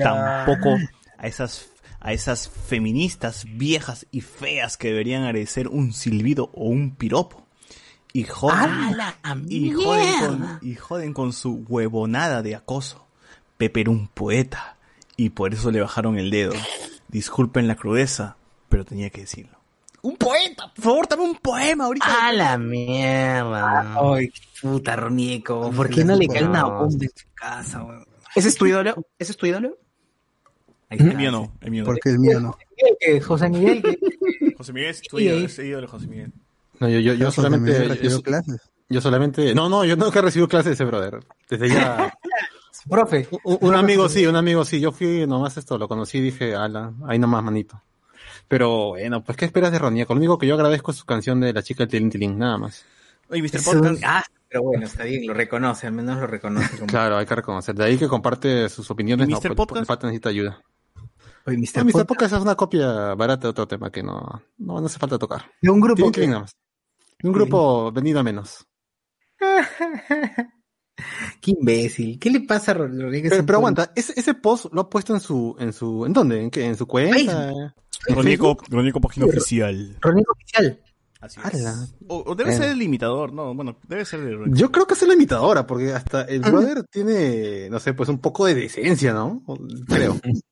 Tampoco 0.03 0.77
a 1.18 1.26
esas, 1.27 1.69
a 1.99 2.13
esas 2.13 2.49
feministas 2.49 3.45
viejas 3.45 4.05
y 4.11 4.21
feas 4.21 4.77
que 4.77 4.89
deberían 4.89 5.23
agradecer 5.23 5.67
un 5.67 5.93
silbido 5.93 6.49
o 6.53 6.65
un 6.65 6.95
piropo. 6.95 7.45
Y 8.11 8.23
joden, 8.23 8.95
y 9.47 9.71
joden, 9.71 10.19
con, 10.19 10.59
y 10.61 10.76
joden 10.76 11.13
con 11.13 11.34
su 11.34 11.63
huevonada 11.67 12.41
de 12.41 12.55
acoso. 12.55 13.05
Pepe 13.57 13.81
era 13.81 13.91
un 13.91 14.07
poeta 14.07 14.77
y 15.15 15.30
por 15.30 15.53
eso 15.53 15.69
le 15.69 15.81
bajaron 15.81 16.17
el 16.17 16.31
dedo. 16.31 16.53
Disculpen 17.07 17.67
la 17.67 17.76
crudeza, 17.76 18.38
pero 18.67 18.85
tenía 18.85 19.09
que 19.09 19.21
decirlo. 19.21 19.59
Un 20.01 20.15
poeta, 20.15 20.71
por 20.73 20.84
favor, 20.84 21.07
dame 21.09 21.23
un 21.23 21.35
poema 21.35 21.85
ahorita. 21.85 22.27
A 22.27 22.31
la 22.31 22.57
mierda. 22.57 23.95
Ay, 24.01 24.30
qué 24.30 24.41
puta, 24.61 24.95
Ronieco. 24.95 25.69
¿Por 25.71 25.89
qué 25.89 26.05
no 26.05 26.15
le 26.15 26.27
cae 26.27 26.45
una 26.45 26.63
bomba 26.63 27.03
en 27.03 27.09
su 27.09 27.27
casa, 27.35 27.84
weón? 27.84 28.07
¿Ese 28.34 28.47
es 28.47 28.55
tu 28.55 28.65
ídolo? 28.65 28.95
¿Ese 29.17 29.34
es 29.34 29.38
tu 29.38 29.45
ídolo? 29.45 29.77
Ahí 30.90 30.98
El 30.99 31.16
mío 31.16 31.32
no, 31.32 31.53
el 31.61 31.72
mío 31.72 31.84
no. 31.84 31.86
Porque 31.86 32.10
el 32.10 32.20
mío 32.20 32.40
no. 32.40 32.57
José 33.26 33.49
Miguel, 33.49 33.82
que 33.84 34.53
José 34.57 34.74
Miguel 34.74 34.90
es 34.91 35.02
tu 35.02 35.20
ídolo, 35.20 35.45
es 35.45 35.60
ídolo 35.60 35.82
de 35.82 35.88
José 35.88 36.07
Miguel. 36.07 36.34
No, 36.80 36.90
yo, 36.90 36.99
yo, 36.99 37.14
yo 37.14 37.32
solamente. 37.32 37.88
Yo, 38.02 38.22
clases. 38.22 38.61
yo 38.90 39.02
solamente. 39.02 39.53
No, 39.53 39.70
no, 39.70 39.86
yo 39.86 39.95
nunca 39.95 40.20
he 40.20 40.22
recibido 40.22 40.48
clases 40.48 40.66
de 40.68 40.74
ese 40.74 40.86
brother. 40.86 41.20
Desde 41.49 41.70
ya. 41.70 42.14
profe. 42.90 43.28
Un, 43.44 43.57
un 43.61 43.76
amigo 43.76 44.07
sí, 44.10 44.26
un 44.26 44.36
amigo 44.36 44.66
sí. 44.66 44.80
Yo 44.80 44.91
fui 44.91 45.28
nomás 45.28 45.57
esto, 45.57 45.78
lo 45.78 45.88
conocí 45.88 46.18
y 46.20 46.22
dije, 46.22 46.56
ala, 46.56 46.94
ahí 47.07 47.20
nomás, 47.20 47.44
manito. 47.44 47.82
Pero 48.48 48.90
bueno, 48.90 49.24
pues 49.24 49.38
¿qué 49.38 49.45
esperas 49.45 49.72
de 49.72 49.78
Ronieco? 49.80 50.14
Lo 50.14 50.18
único 50.20 50.38
que 50.40 50.48
yo 50.48 50.56
agradezco 50.56 50.91
es 50.91 50.98
su 50.98 51.06
canción 51.06 51.40
de 51.40 51.53
la 51.53 51.61
chica 51.61 51.84
del 51.84 51.90
Tilín 51.90 52.10
Tilín, 52.10 52.38
nada 52.40 52.57
más. 52.57 52.84
Oye, 53.30 53.44
Mr. 53.44 53.78
Un- 53.78 53.99
Ah, 54.03 54.24
pero 54.48 54.64
bueno, 54.64 54.86
está 54.88 55.03
bien, 55.03 55.28
lo 55.28 55.36
reconoce, 55.36 55.86
al 55.86 55.94
menos 55.94 56.18
lo 56.20 56.26
reconoce. 56.26 56.78
como- 56.78 56.88
Claro, 56.88 57.18
hay 57.18 57.26
que 57.28 57.36
reconocer. 57.36 57.76
De 57.76 57.84
ahí 57.84 57.98
que 57.98 58.07
comparte 58.07 58.68
sus 58.70 58.90
opiniones, 58.90 59.28
¿Y 59.28 59.32
no, 59.32 59.38
Mr. 59.38 59.49
pues, 59.49 59.56
Podcast? 59.68 59.86
falta 59.88 60.07
necesita 60.07 60.30
ayuda. 60.30 60.64
Oye, 61.45 61.57
Mr. 61.57 61.78
No, 61.78 61.86
Mr. 61.86 62.06
Podcast, 62.06 62.34
es 62.34 62.41
una 62.41 62.56
copia 62.56 63.16
barata 63.16 63.44
de 63.44 63.49
otro 63.49 63.68
tema 63.68 63.91
que 63.91 64.03
no, 64.03 64.44
no, 64.57 64.80
no 64.80 64.86
hace 64.86 64.99
falta 64.99 65.18
tocar. 65.18 65.45
de 65.61 65.70
un 65.70 65.80
grupo 65.80 66.11
que... 66.11 66.28
Nada 66.28 66.41
más. 66.41 66.56
Un 67.24 67.34
grupo 67.34 67.91
venido 67.91 68.20
a 68.20 68.24
menos. 68.24 68.66
Qué 71.41 71.52
imbécil. 71.52 72.20
¿Qué 72.20 72.30
le 72.30 72.41
pasa 72.41 72.72
a 72.72 72.76
Rodríguez? 72.76 73.32
Pero, 73.32 73.45
pero 73.45 73.57
aguanta, 73.57 73.91
ese, 73.95 74.14
ese 74.18 74.34
post 74.34 74.68
lo 74.72 74.82
ha 74.82 74.90
puesto 74.90 75.14
en 75.14 75.20
su, 75.20 75.56
en 75.60 75.74
su, 75.74 76.06
¿en 76.06 76.14
dónde? 76.14 76.41
¿En 76.41 76.49
qué? 76.49 76.66
¿En 76.66 76.76
su 76.76 76.88
cuenta? 76.88 77.52
¿En 77.52 78.16
Ronico? 78.16 78.57
Ronico 78.70 79.02
página 79.02 79.26
oficial. 79.26 79.98
Rodrigo 80.02 80.32
Oficial. 80.34 80.82
Así 81.22 81.40
es. 81.52 81.95
O, 82.07 82.24
o 82.28 82.36
debe 82.36 82.53
ser 82.53 82.70
el 82.70 82.82
imitador, 82.82 83.34
no, 83.34 83.53
bueno, 83.53 83.78
debe 83.88 84.06
ser 84.06 84.22
de 84.22 84.32
Ronico. 84.34 84.57
Yo 84.57 84.72
creo 84.72 84.88
que 84.88 84.94
es 84.94 85.02
la 85.02 85.14
imitadora, 85.14 85.68
porque 85.68 85.91
hasta 85.94 86.22
el 86.24 86.40
brother 86.40 86.84
tiene, 86.86 87.70
no 87.70 87.80
sé, 87.80 87.94
pues 87.94 88.07
un 88.07 88.20
poco 88.20 88.45
de 88.45 88.56
decencia, 88.56 89.14
¿no? 89.14 89.44
Creo. 89.88 90.18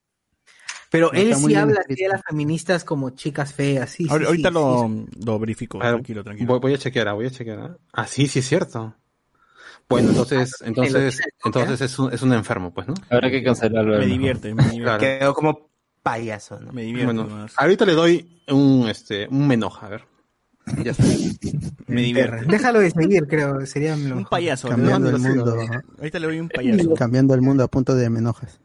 Pero 0.89 1.11
él 1.11 1.35
sí 1.35 1.55
habla 1.55 1.81
así 1.81 1.95
de 2.01 2.07
las 2.07 2.21
feministas 2.23 2.83
como 2.83 3.09
chicas 3.09 3.53
feas, 3.53 3.89
sí. 3.89 4.05
sí, 4.05 4.09
Ahor- 4.09 4.19
sí, 4.21 4.25
ahorita 4.25 4.49
sí, 4.49 4.53
lo, 4.53 4.87
sí. 4.87 5.25
lo 5.25 5.39
verifico, 5.39 5.79
ver, 5.79 5.89
tranquilo, 5.89 6.23
tranquilo. 6.23 6.47
Voy, 6.47 6.59
voy 6.59 6.73
a 6.73 6.77
chequear, 6.77 7.07
ah, 7.09 7.13
voy 7.13 7.25
a 7.25 7.31
chequear. 7.31 7.59
ah. 7.59 7.77
Ah, 7.93 8.07
sí, 8.07 8.27
sí 8.27 8.39
es 8.39 8.47
cierto. 8.47 8.95
Bueno, 9.89 10.09
entonces, 10.09 10.51
entonces, 10.65 11.21
entonces 11.45 11.81
es 11.81 11.99
un, 11.99 12.13
es 12.13 12.21
un 12.21 12.33
enfermo, 12.33 12.73
pues, 12.73 12.87
¿no? 12.87 12.93
Habrá 13.09 13.31
que 13.31 13.41
cancelarlo. 13.43 13.97
Me 13.99 14.05
divierte, 14.05 14.53
me 14.53 14.63
divierte. 14.63 14.83
Claro. 14.83 14.99
Quedó 15.19 15.33
como 15.33 15.69
payaso, 16.03 16.59
¿no? 16.59 16.71
Me 16.73 16.83
divierte 16.83 17.13
Bueno, 17.13 17.27
más. 17.27 17.53
ahorita 17.57 17.85
le 17.85 17.93
doy 17.93 18.41
un, 18.49 18.87
este, 18.89 19.27
un 19.29 19.47
menoja, 19.47 19.87
a 19.87 19.89
ver. 19.89 20.03
Ya 20.83 20.91
está. 20.91 21.03
Me 21.87 22.01
divierte. 22.01 22.43
Déjalo 22.45 22.81
de 22.81 22.91
seguir, 22.91 23.25
creo. 23.27 23.65
Sería 23.65 23.95
lo 23.95 24.17
Un 24.17 24.25
payaso. 24.25 24.67
Cambiando 24.67 25.09
el 25.09 25.19
mundo. 25.19 25.55
Ahorita 25.97 26.19
le 26.19 26.27
doy 26.27 26.39
un 26.41 26.49
payaso. 26.49 26.93
Cambiando 26.95 27.33
el 27.33 27.41
mundo 27.41 27.63
a 27.63 27.69
punto 27.69 27.95
de 27.95 28.09
me 28.09 28.19
enojas. 28.19 28.59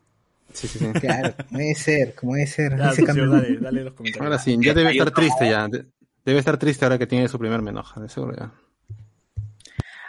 Sí, 0.53 0.69
sí, 0.69 0.79
sí. 0.79 0.87
Claro, 1.01 1.35
como 1.49 1.59
debe 1.59 1.75
ser, 1.75 2.15
como 2.15 2.35
debe 2.35 2.47
ser. 2.47 2.73
Ese 2.75 3.05
cambio. 3.05 3.31
dale, 3.31 3.59
dale 3.59 3.85
los 3.85 3.95
comentarios. 3.95 4.25
Ahora 4.27 4.39
sí, 4.39 4.57
ya 4.61 4.75
debe 4.75 4.91
estar 4.93 5.11
triste 5.11 5.49
ya. 5.49 5.69
De- 5.69 5.87
Debe 6.25 6.39
estar 6.39 6.57
triste 6.57 6.85
ahora 6.85 6.99
que 6.99 7.07
tiene 7.09 7.27
su 7.27 7.37
primer 7.37 7.63
menoja, 7.63 8.01
de 8.01 8.09
seguro 8.09 8.37
ya. 8.39 8.53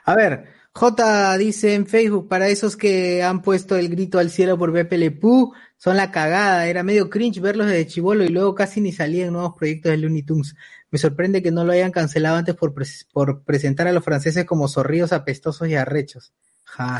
A 0.05 0.15
ver, 0.15 0.45
J 0.73 1.37
dice 1.37 1.73
en 1.75 1.87
Facebook, 1.87 2.27
para 2.27 2.49
esos 2.49 2.75
que 2.77 3.23
han 3.23 3.41
puesto 3.41 3.75
el 3.77 3.89
grito 3.89 4.19
al 4.19 4.29
cielo 4.29 4.57
por 4.57 4.71
Pepe 4.73 4.97
Le 4.97 5.11
Pew, 5.11 5.53
son 5.77 5.97
la 5.97 6.11
cagada. 6.11 6.67
Era 6.67 6.83
medio 6.83 7.09
cringe 7.09 7.39
verlos 7.39 7.67
desde 7.67 7.87
chivolo 7.87 8.23
y 8.23 8.29
luego 8.29 8.53
casi 8.53 8.81
ni 8.81 8.91
salían 8.91 9.33
nuevos 9.33 9.53
proyectos 9.57 9.91
de 9.91 9.97
Looney 9.97 10.23
Tunes. 10.23 10.55
Me 10.91 10.99
sorprende 10.99 11.41
que 11.41 11.51
no 11.51 11.63
lo 11.63 11.71
hayan 11.71 11.91
cancelado 11.91 12.35
antes 12.37 12.53
por, 12.55 12.73
pres- 12.75 13.07
por 13.11 13.43
presentar 13.43 13.87
a 13.87 13.91
los 13.91 14.03
franceses 14.03 14.45
como 14.45 14.67
zorrillos 14.67 15.13
apestosos 15.13 15.67
y 15.69 15.75
arrechos. 15.75 16.33
Ja. 16.65 16.97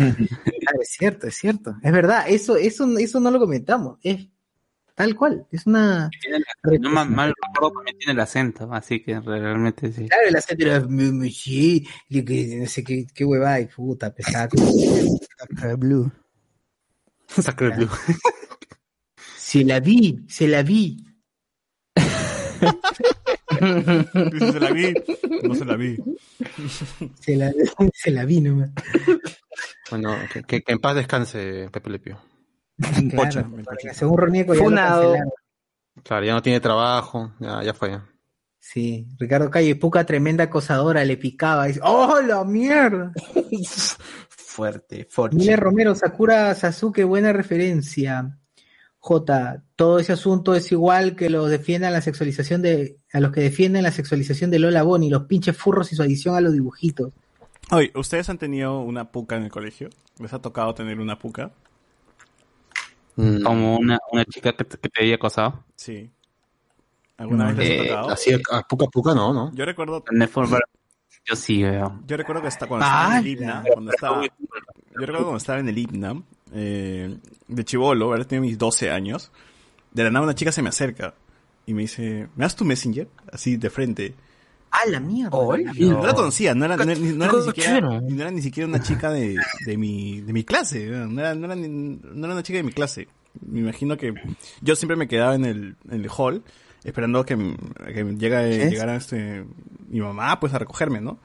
Es 0.79 0.89
cierto, 0.89 1.27
es 1.27 1.35
cierto. 1.35 1.75
Es 1.81 1.91
verdad, 1.91 2.25
eso, 2.27 2.57
eso, 2.57 2.97
eso 2.97 3.19
no 3.19 3.31
lo 3.31 3.39
comentamos. 3.39 3.97
Es 4.03 4.27
tal 4.95 5.15
cual. 5.15 5.47
Es 5.51 5.65
una. 5.65 6.09
No 6.79 6.89
mal, 6.89 7.09
mal 7.09 7.33
recuerdo 7.47 7.75
también 7.77 7.97
tiene 7.97 8.13
el 8.13 8.19
acento, 8.19 8.71
así 8.73 9.01
que 9.01 9.19
realmente 9.19 9.91
sí. 9.91 10.07
Claro, 10.07 10.27
el 10.27 10.35
acento 10.35 10.65
era 10.65 10.79
"Me- 10.81 11.11
me- 11.11 11.29
sí", 11.31 11.87
no 12.09 12.67
sé 12.67 12.83
qué, 12.83 13.07
qué 13.13 13.25
huevada 13.25 13.59
y 13.59 13.65
puta, 13.67 14.13
pesada. 14.13 14.47
Blue. 15.77 16.11
Sacre 17.27 17.69
Blue. 17.75 17.89
Se 19.37 19.63
la 19.63 19.79
vi, 19.79 20.23
se 20.27 20.47
la 20.47 20.61
vi. 20.63 21.03
Dice, 24.31 24.51
se 24.51 24.59
la 24.59 24.71
vi, 24.71 24.93
no 25.43 25.55
se 25.55 25.65
la 25.65 25.75
vi. 25.75 25.97
Se 27.19 27.35
la, 27.35 27.51
se 27.93 28.11
la 28.11 28.25
vi 28.25 28.41
nomás. 28.41 28.71
Bueno, 29.89 30.15
que, 30.31 30.43
que- 30.43 30.61
que 30.63 30.71
en 30.73 30.79
paz 30.79 30.95
descanse 30.95 31.69
Pepe 31.71 31.89
Lepio. 31.89 32.19
Pocha, 33.15 33.43
Claro, 33.43 33.51
pochito. 33.63 33.93
según 33.93 34.17
Ronieco 34.17 34.53
ya 34.53 34.59
Funado. 34.63 35.15
Claro, 36.03 36.25
ya 36.25 36.33
no 36.33 36.41
tiene 36.41 36.59
trabajo, 36.59 37.33
ya, 37.39 37.61
ya 37.63 37.73
fue. 37.73 37.91
ya. 37.91 38.09
Sí, 38.59 39.07
Ricardo 39.19 39.49
Calle, 39.51 39.75
puca 39.75 40.05
tremenda 40.05 40.45
acosadora, 40.45 41.03
le 41.05 41.17
picaba. 41.17 41.65
Dice, 41.67 41.81
¡Oh, 41.83 42.19
la 42.21 42.43
mierda! 42.43 43.11
Fuerte, 44.29 45.07
fuerte. 45.09 45.35
Mile 45.35 45.55
Romero, 45.55 45.95
Sakura 45.95 46.53
Sasuke, 46.53 47.03
buena 47.03 47.33
referencia. 47.33 48.37
J, 49.05 49.61
todo 49.75 49.99
ese 49.99 50.13
asunto 50.13 50.55
es 50.55 50.71
igual 50.71 51.17
que 51.17 51.29
los 51.29 51.49
defiendan 51.49 51.91
la 51.91 51.99
sexualización 51.99 52.61
de, 52.61 52.95
a 53.11 53.19
los 53.19 53.33
que 53.33 53.41
defienden 53.41 53.83
la 53.83 53.91
sexualización 53.91 54.49
de 54.49 54.59
Lola 54.59 54.81
Bonnie, 54.83 55.09
los 55.09 55.23
pinches 55.23 55.57
furros 55.57 55.91
y 55.91 55.97
su 55.97 56.03
adición 56.03 56.35
a 56.35 56.39
los 56.41 56.53
dibujitos. 56.53 57.11
Oye, 57.71 57.91
¿ustedes 57.95 58.29
han 58.29 58.37
tenido 58.37 58.79
una 58.79 59.11
puca 59.11 59.35
en 59.35 59.43
el 59.43 59.51
colegio? 59.51 59.89
¿Les 60.19 60.31
ha 60.31 60.39
tocado 60.41 60.73
tener 60.73 61.01
una 61.01 61.19
puca? 61.19 61.51
Mm, 63.17 63.43
Como 63.43 63.75
una, 63.77 63.99
una 64.13 64.23
chica 64.23 64.53
que 64.53 64.63
te, 64.63 64.77
que 64.77 64.87
te 64.87 65.01
había 65.03 65.15
acosado. 65.15 65.65
Sí. 65.75 66.09
¿Alguna 67.17 67.47
vez 67.51 67.57
les 67.57 67.69
ha 67.69 67.73
Eh, 67.83 67.87
tocado? 67.89 68.09
Así, 68.09 68.31
a 68.51 68.61
puca 68.61 68.85
puca 68.87 69.13
no, 69.13 69.33
¿no? 69.33 69.51
Yo 69.53 69.65
recuerdo, 69.65 70.01
Yo 71.25 71.35
sí, 71.35 71.61
veo. 71.61 71.99
yo 72.07 72.15
recuerdo 72.15 72.41
que 72.41 72.47
hasta 72.47 72.67
cuando 72.67 72.85
estaba 72.85 73.17
en 73.17 73.25
el 73.25 73.27
himna, 73.27 73.63
cuando 73.73 73.91
estaba, 73.91 74.23
yo 74.23 74.29
recuerdo 74.95 75.23
cuando 75.23 75.37
estaba 75.37 75.59
en 75.59 75.67
el 75.67 75.77
himna, 75.77 76.21
eh, 76.53 77.17
de 77.47 77.65
chivolo, 77.65 78.05
ahora 78.05 78.23
tenía 78.25 78.41
mis 78.41 78.57
12 78.57 78.89
años, 78.91 79.31
de 79.91 80.03
la 80.03 80.09
nada 80.11 80.23
una 80.25 80.35
chica 80.35 80.51
se 80.51 80.61
me 80.61 80.69
acerca 80.69 81.13
y 81.65 81.73
me 81.73 81.83
dice, 81.83 82.27
¿me 82.35 82.43
das 82.45 82.55
tu 82.55 82.65
messenger? 82.65 83.07
Así 83.31 83.57
de 83.57 83.69
frente. 83.69 84.15
¡Ah, 84.71 84.89
la 84.89 84.99
mierda! 84.99 85.29
No 86.01 86.05
la 86.07 86.13
conocía, 86.15 86.55
no 86.55 86.65
era, 86.65 86.75
no 86.77 86.83
era- 86.83 86.95
no 86.99 87.25
era 87.25 87.33
ni 87.33 87.41
siquiera, 87.45 87.81
Cochero. 87.81 88.01
no 88.01 88.21
era 88.21 88.31
ni 88.31 88.41
siquiera 88.41 88.67
una 88.67 88.81
chica 88.81 89.11
de, 89.11 89.35
de 89.65 89.77
mi, 89.77 90.21
de 90.21 90.33
mi 90.33 90.43
clase, 90.43 90.87
no 90.87 91.19
era, 91.21 91.35
no 91.35 91.45
era, 91.45 91.55
ni- 91.55 91.67
no 91.69 92.25
era 92.25 92.33
una 92.33 92.43
chica 92.43 92.57
de 92.57 92.63
mi 92.63 92.71
clase. 92.71 93.07
Me 93.47 93.59
imagino 93.59 93.97
que 93.97 94.13
yo 94.61 94.75
siempre 94.75 94.95
me 94.95 95.07
quedaba 95.07 95.35
en 95.35 95.45
el, 95.45 95.75
en 95.89 96.01
el 96.01 96.09
hall 96.15 96.43
esperando 96.83 97.23
que, 97.25 97.35
que 97.93 98.03
llegara 98.69 98.95
este, 98.95 99.45
mi 99.89 100.01
mamá 100.01 100.39
pues 100.39 100.53
a 100.53 100.59
recogerme, 100.59 100.99
¿no? 101.01 101.19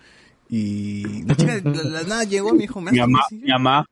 Y 0.50 1.24
la 1.24 1.34
chica 1.34 1.59
de 1.59 1.70
la, 1.70 1.82
la 1.82 2.02
nada 2.05 2.24
llegó 2.24 2.50
y 2.50 2.52
me 2.52 2.59
dijo, 2.60 2.80
¿me 2.80 2.86
das 2.86 2.92
Mi 2.92 2.98
tu 2.98 3.02
mamá, 3.10 3.18
messenger?" 3.30 3.44
mi 3.46 3.52
mamá. 3.52 3.86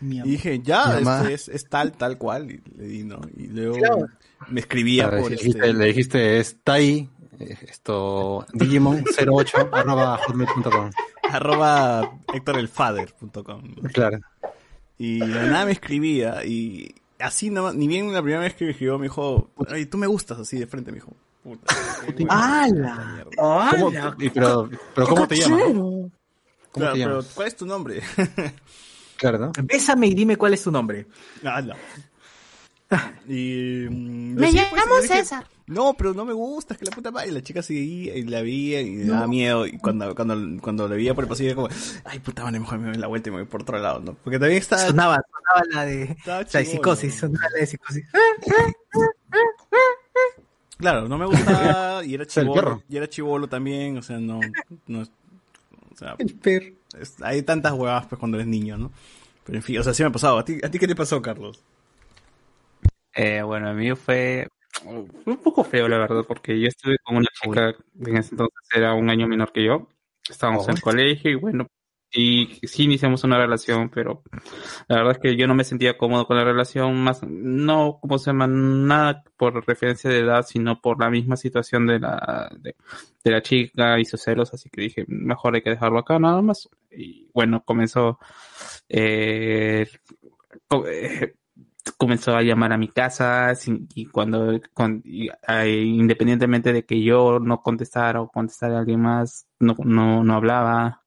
Y 0.00 0.20
dije, 0.22 0.60
ya, 0.62 0.98
este 0.98 1.34
es, 1.34 1.48
es 1.48 1.68
tal, 1.68 1.92
tal 1.92 2.18
cual. 2.18 2.50
Y 2.50 2.62
le 2.76 2.84
di, 2.86 3.04
¿no? 3.04 3.20
Y 3.36 3.46
luego 3.48 3.76
Claro. 3.76 4.06
me 4.48 4.60
escribía 4.60 5.08
Claro, 5.08 5.22
por 5.22 5.30
le, 5.30 5.36
dijiste, 5.36 5.58
este... 5.58 5.72
le 5.74 5.84
dijiste, 5.86 6.38
está 6.40 6.72
ahí, 6.74 7.10
eh, 7.38 7.56
esto, 7.68 8.46
Digimon08, 8.52 9.68
arroba 9.72 10.18
hotmail.com. 10.26 10.90
arroba 11.30 12.18
hectorelfader.com. 12.32 13.74
Claro. 13.92 14.20
Y 14.98 15.18
de 15.20 15.26
nada 15.26 15.66
me 15.66 15.72
escribía 15.72 16.44
y 16.44 16.94
así 17.18 17.50
no, 17.50 17.72
ni 17.72 17.86
bien 17.88 18.12
la 18.12 18.22
primera 18.22 18.40
vez 18.42 18.54
que 18.54 18.64
me 18.64 18.70
escribió 18.70 18.98
me 18.98 19.04
dijo, 19.04 19.50
ay, 19.68 19.86
tú 19.86 19.98
me 19.98 20.06
gustas 20.06 20.38
así 20.38 20.58
de 20.58 20.66
frente, 20.66 20.90
me 20.90 20.96
dijo. 20.96 21.12
Puta, 21.42 21.74
¡Hala! 22.28 23.04
mierda. 23.14 23.70
¿Cómo, 23.70 23.90
y 24.18 24.30
pero, 24.30 24.68
pero 24.94 25.06
¿cómo 25.06 25.28
te 25.28 25.36
llamas? 25.36 25.60
Claro, 26.72 26.92
te 26.92 26.98
pero 26.98 27.10
llamas? 27.10 27.32
¿cuál 27.34 27.48
es 27.48 27.56
tu 27.56 27.66
nombre? 27.66 28.02
Claro, 29.16 29.38
¿no? 29.38 29.52
Bésame 29.62 30.08
y 30.08 30.14
dime 30.14 30.36
cuál 30.36 30.54
es 30.54 30.62
tu 30.62 30.70
nombre. 30.70 31.06
Ala. 31.44 31.76
Y 33.28 33.86
mm, 33.90 34.34
Me 34.36 34.52
sí, 34.52 34.60
pues, 34.70 35.08
César. 35.08 35.44
No, 35.66 35.94
pero 35.94 36.14
no 36.14 36.24
me 36.24 36.32
gusta, 36.32 36.74
es 36.74 36.78
que 36.78 36.84
la 36.84 36.92
puta 36.92 37.10
madre. 37.10 37.28
Y 37.28 37.32
la 37.32 37.42
chica 37.42 37.60
seguía 37.60 38.14
y 38.14 38.22
la 38.22 38.40
veía 38.42 38.80
y 38.80 38.90
me 38.90 39.04
daba 39.06 39.26
miedo. 39.26 39.66
Y 39.66 39.78
cuando, 39.78 40.14
cuando, 40.14 40.62
cuando 40.62 40.88
la 40.88 40.94
veía 40.94 41.12
por 41.12 41.24
el 41.24 41.28
pasillo, 41.28 41.56
como, 41.56 41.68
ay 42.04 42.20
puta 42.20 42.44
madre, 42.44 42.60
mejor 42.60 42.78
me 42.78 42.90
doy 42.90 42.98
la 42.98 43.08
vuelta 43.08 43.28
y 43.28 43.32
me 43.32 43.38
voy 43.38 43.46
por 43.46 43.62
otro 43.62 43.78
lado, 43.78 43.98
¿no? 43.98 44.14
Porque 44.14 44.38
también 44.38 44.60
está. 44.60 44.78
Sonaba, 44.78 45.16
sonaba 45.16 45.66
la 45.72 45.84
de, 45.84 46.02
Estaba 46.04 46.42
la 46.42 46.60
de 46.60 46.64
psicosis, 46.64 47.14
sonaba 47.16 47.48
la 47.52 47.58
de 47.58 47.66
psicosis. 47.66 48.04
Claro, 50.78 51.08
no 51.08 51.18
me 51.18 51.26
gustaba 51.26 52.04
y 52.04 52.14
era 52.14 52.26
chivolo. 52.26 52.82
Y 52.88 52.96
era 52.96 53.08
chivolo 53.08 53.48
también, 53.48 53.98
o 53.98 54.02
sea, 54.02 54.18
no. 54.18 54.40
no 54.86 55.04
o 55.96 55.98
sea, 55.98 56.14
El 56.18 56.34
perro. 56.34 56.66
es- 57.00 57.20
hay 57.22 57.42
tantas 57.42 57.72
huevas 57.72 58.06
pues 58.06 58.18
cuando 58.18 58.36
eres 58.36 58.46
niño, 58.46 58.76
¿no? 58.78 58.92
Pero 59.44 59.58
en 59.58 59.62
fin, 59.62 59.78
o 59.78 59.82
sea, 59.82 59.94
sí 59.94 60.02
me 60.02 60.08
ha 60.08 60.12
pasado. 60.12 60.38
¿A 60.38 60.44
ti, 60.44 60.58
¿a 60.62 60.70
ti 60.70 60.78
qué 60.78 60.86
te 60.86 60.94
pasó, 60.94 61.20
Carlos? 61.22 61.62
Eh, 63.14 63.42
bueno, 63.42 63.68
a 63.68 63.72
mí 63.72 63.94
fue, 63.94 64.46
fue 64.82 65.32
un 65.32 65.38
poco 65.42 65.64
feo, 65.64 65.88
la 65.88 65.98
verdad, 65.98 66.24
porque 66.28 66.60
yo 66.60 66.68
estuve 66.68 66.98
con 67.02 67.16
una 67.16 67.26
chica 67.42 67.72
que 67.72 68.10
en 68.10 68.16
ese 68.18 68.30
entonces 68.34 68.58
era 68.74 68.92
un 68.94 69.08
año 69.08 69.26
menor 69.26 69.52
que 69.52 69.64
yo. 69.64 69.88
Estábamos 70.28 70.68
en 70.68 70.74
el 70.76 70.82
colegio 70.82 71.30
y 71.30 71.34
bueno, 71.36 71.66
y 72.12 72.60
sí 72.62 72.84
iniciamos 72.84 73.24
una 73.24 73.38
relación, 73.38 73.90
pero 73.90 74.22
la 74.88 74.96
verdad 74.96 75.12
es 75.12 75.18
que 75.18 75.36
yo 75.36 75.46
no 75.46 75.54
me 75.54 75.64
sentía 75.64 75.98
cómodo 75.98 76.26
con 76.26 76.36
la 76.36 76.44
relación, 76.44 76.96
más 77.02 77.22
no 77.22 77.98
como 78.00 78.18
se 78.18 78.30
llama, 78.30 78.46
nada 78.46 79.22
por 79.36 79.66
referencia 79.66 80.10
de 80.10 80.20
edad, 80.20 80.44
sino 80.46 80.80
por 80.80 81.00
la 81.00 81.10
misma 81.10 81.36
situación 81.36 81.86
de 81.86 81.98
la, 82.00 82.50
de, 82.60 82.74
la 83.24 83.42
chica 83.42 83.98
y 83.98 84.04
sus 84.04 84.22
celos, 84.22 84.54
así 84.54 84.70
que 84.70 84.82
dije, 84.82 85.04
mejor 85.08 85.54
hay 85.54 85.62
que 85.62 85.70
dejarlo 85.70 85.98
acá 85.98 86.18
nada 86.18 86.40
más. 86.42 86.68
Y 86.90 87.28
bueno, 87.34 87.62
comenzó, 87.64 88.18
eh, 88.88 89.86
eh, 90.86 91.34
comenzó 91.98 92.36
a 92.36 92.42
llamar 92.42 92.72
a 92.72 92.78
mi 92.78 92.88
casa 92.88 93.52
y 93.94 94.06
cuando 94.06 94.54
y, 95.04 95.30
independientemente 95.66 96.72
de 96.72 96.84
que 96.84 97.02
yo 97.02 97.38
no 97.40 97.60
contestara 97.62 98.20
o 98.20 98.28
contestara 98.28 98.76
a 98.76 98.78
alguien 98.80 99.00
más 99.00 99.46
no 99.60 99.76
no, 99.84 100.24
no 100.24 100.34
hablaba 100.34 101.05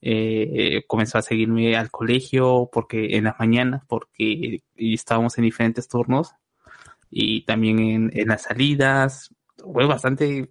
eh, 0.00 0.84
comenzó 0.86 1.18
a 1.18 1.22
seguirme 1.22 1.76
al 1.76 1.90
colegio 1.90 2.68
porque 2.72 3.16
en 3.16 3.24
las 3.24 3.38
mañanas 3.38 3.82
porque 3.88 4.62
estábamos 4.76 5.38
en 5.38 5.44
diferentes 5.44 5.88
turnos 5.88 6.34
y 7.10 7.44
también 7.46 7.78
en, 7.80 8.10
en 8.14 8.28
las 8.28 8.42
salidas 8.44 9.34
fue 9.58 9.86
bastante 9.86 10.50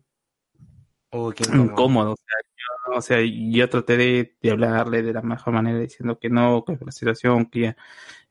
Uy, 1.12 1.34
qué 1.36 1.44
incómodo. 1.56 2.12
O 2.14 2.16
sea, 2.18 2.98
O 2.98 3.02
sea, 3.02 3.20
yo 3.24 3.70
traté 3.70 3.98
de, 3.98 4.38
de 4.42 4.52
hablarle 4.52 5.02
de 5.04 5.14
la 5.14 5.22
mejor 5.22 5.54
manera 5.54 5.80
diciendo 5.80 6.20
que 6.20 6.30
no, 6.30 6.64
que 6.66 6.78
la 6.86 6.92
situación, 6.92 7.46
que, 7.48 7.76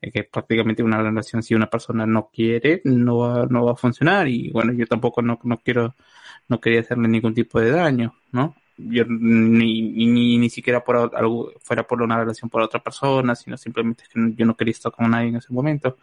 eh, 0.01 0.11
que 0.11 0.23
prácticamente 0.25 0.83
una 0.83 1.01
relación, 1.01 1.43
si 1.43 1.55
una 1.55 1.69
persona 1.69 2.05
no 2.05 2.29
quiere, 2.31 2.81
no 2.85 3.19
va, 3.19 3.45
no 3.47 3.65
va 3.65 3.73
a 3.73 3.75
funcionar. 3.75 4.27
Y 4.27 4.51
bueno, 4.51 4.73
yo 4.73 4.87
tampoco 4.87 5.21
no, 5.21 5.39
no 5.43 5.59
quiero, 5.59 5.95
no 6.49 6.59
quería 6.61 6.81
hacerle 6.81 7.07
ningún 7.09 7.33
tipo 7.35 7.59
de 7.59 7.71
daño, 7.71 8.13
¿no? 8.31 8.55
Yo 8.77 9.05
ni, 9.07 9.81
ni, 10.07 10.37
ni 10.37 10.49
siquiera 10.49 10.83
por 10.83 11.11
algo, 11.15 11.51
fuera 11.61 11.85
por 11.87 12.01
una 12.01 12.17
relación 12.19 12.49
por 12.49 12.61
otra 12.61 12.81
persona, 12.83 13.35
sino 13.35 13.57
simplemente 13.57 14.03
que 14.13 14.33
yo 14.35 14.45
no 14.45 14.55
quería 14.55 14.71
estar 14.71 14.91
con 14.91 15.09
nadie 15.11 15.29
en 15.29 15.37
ese 15.37 15.51
momento. 15.53 15.97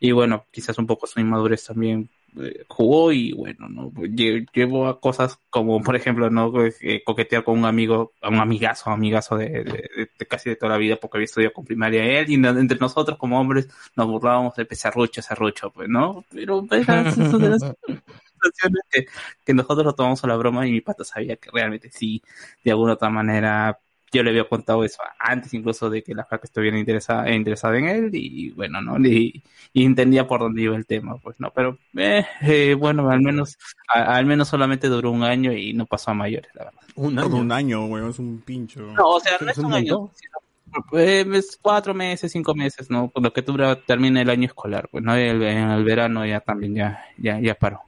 Y 0.00 0.12
bueno, 0.12 0.46
quizás 0.50 0.78
un 0.78 0.86
poco 0.86 1.06
su 1.06 1.20
inmadurez 1.20 1.64
también 1.66 2.08
eh, 2.38 2.64
jugó 2.68 3.10
y 3.12 3.32
bueno, 3.32 3.68
no 3.68 3.90
Lle- 3.92 4.46
llevo 4.52 4.86
a 4.86 5.00
cosas 5.00 5.40
como 5.50 5.82
por 5.82 5.96
ejemplo 5.96 6.30
no 6.30 6.52
Eh, 6.80 7.02
coquetear 7.04 7.42
con 7.44 7.58
un 7.58 7.64
amigo, 7.64 8.12
a 8.22 8.28
un 8.28 8.36
amigazo, 8.36 8.90
amigazo 8.90 9.36
de, 9.36 9.48
de- 9.48 9.64
de- 9.64 10.10
de 10.18 10.26
casi 10.26 10.50
de 10.50 10.56
toda 10.56 10.72
la 10.72 10.78
vida 10.78 10.96
porque 10.96 11.16
había 11.18 11.24
estudiado 11.26 11.52
con 11.54 11.64
primaria 11.64 12.04
él 12.20 12.30
y 12.30 12.34
entre 12.34 12.78
nosotros 12.78 13.18
como 13.18 13.40
hombres 13.40 13.68
nos 13.96 14.06
burlábamos 14.06 14.54
de 14.56 14.66
pesarrucho, 14.66 15.22
serrucho, 15.22 15.70
pues, 15.72 15.88
¿no? 15.88 16.24
Pero 16.30 16.64
pues, 16.66 16.86
situaciones 18.42 18.82
que, 18.90 19.06
que 19.44 19.54
nosotros 19.54 19.84
lo 19.84 19.94
tomamos 19.94 20.22
a 20.24 20.26
la 20.28 20.36
broma 20.36 20.66
y 20.66 20.72
mi 20.72 20.80
pata 20.80 21.04
sabía 21.04 21.36
que 21.36 21.50
realmente 21.52 21.90
sí, 21.90 22.22
de 22.64 22.70
alguna 22.70 22.94
otra 22.94 23.10
manera 23.10 23.78
yo 24.10 24.22
le 24.22 24.30
había 24.30 24.48
contado 24.48 24.84
eso 24.84 25.02
antes 25.18 25.52
incluso 25.52 25.90
de 25.90 26.02
que 26.02 26.14
la 26.14 26.24
flaca 26.24 26.44
estuviera 26.46 26.78
interesada, 26.78 27.30
interesada 27.30 27.76
en 27.76 27.88
él 27.88 28.10
y 28.14 28.50
bueno, 28.52 28.80
¿no? 28.80 28.96
Y, 29.06 29.42
y 29.74 29.84
entendía 29.84 30.26
por 30.26 30.40
dónde 30.40 30.62
iba 30.62 30.76
el 30.76 30.86
tema, 30.86 31.18
pues, 31.18 31.36
¿no? 31.38 31.50
Pero, 31.54 31.76
eh, 31.94 32.24
eh, 32.40 32.72
bueno, 32.74 33.10
al 33.10 33.20
menos, 33.20 33.58
a- 33.94 34.16
al 34.16 34.24
menos 34.24 34.48
solamente 34.48 34.88
duró 34.88 35.10
un 35.10 35.24
año 35.24 35.52
y 35.52 35.74
no 35.74 35.84
pasó 35.84 36.10
a 36.10 36.14
mayores, 36.14 36.50
la 36.54 36.64
verdad. 36.64 36.80
Un 36.94 37.18
año. 37.18 37.36
Un 37.36 37.52
año, 37.52 37.84
weón, 37.84 38.08
es 38.08 38.18
un 38.18 38.40
pincho. 38.40 38.80
No, 38.80 39.08
o 39.08 39.20
sea, 39.20 39.36
no 39.42 39.50
es 39.50 39.58
un 39.58 39.74
año, 39.74 40.10
sino, 40.14 40.98
eh, 40.98 41.26
es 41.34 41.58
cuatro 41.60 41.92
meses, 41.92 42.32
cinco 42.32 42.54
meses, 42.54 42.88
¿no? 42.90 43.08
Por 43.10 43.22
lo 43.22 43.32
que 43.34 43.42
dura, 43.42 43.76
termina 43.76 44.22
el 44.22 44.30
año 44.30 44.46
escolar, 44.46 44.88
pues, 44.90 45.04
¿no? 45.04 45.14
El- 45.14 45.42
en 45.42 45.70
el 45.70 45.84
verano 45.84 46.24
ya 46.24 46.40
también, 46.40 46.74
ya, 46.74 47.04
ya, 47.18 47.38
ya 47.40 47.54
paró. 47.54 47.82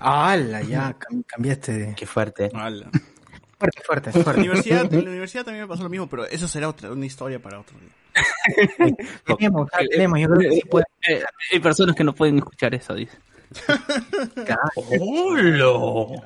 ¡Hala! 0.00 0.62
Ya 0.62 0.96
cam- 0.98 1.24
cambiaste 1.26 1.72
de. 1.72 1.94
Qué 1.94 2.06
fuerte. 2.06 2.50
Fuerte, 2.50 3.80
fuerte, 3.82 4.10
la 4.14 4.22
fuerte. 4.24 4.40
universidad, 4.40 4.92
en 4.92 5.04
la 5.04 5.10
universidad 5.10 5.44
también 5.44 5.64
me 5.64 5.68
pasó 5.68 5.82
lo 5.84 5.88
mismo, 5.88 6.06
pero 6.08 6.26
eso 6.26 6.46
será 6.48 6.68
otra, 6.68 6.90
una 6.90 7.06
historia 7.06 7.40
para 7.40 7.60
otro 7.60 7.76
día. 7.78 7.90
tenemos, 9.38 9.68
tenemos, 9.90 10.20
yo 10.20 10.28
creo 10.28 10.38
que 10.50 10.56
sí 10.56 10.60
puede. 10.68 10.84
Eh, 11.08 11.22
hay 11.52 11.60
personas 11.60 11.96
que 11.96 12.04
no 12.04 12.14
pueden 12.14 12.38
escuchar 12.38 12.74
eso, 12.74 12.94
dice. 12.94 13.16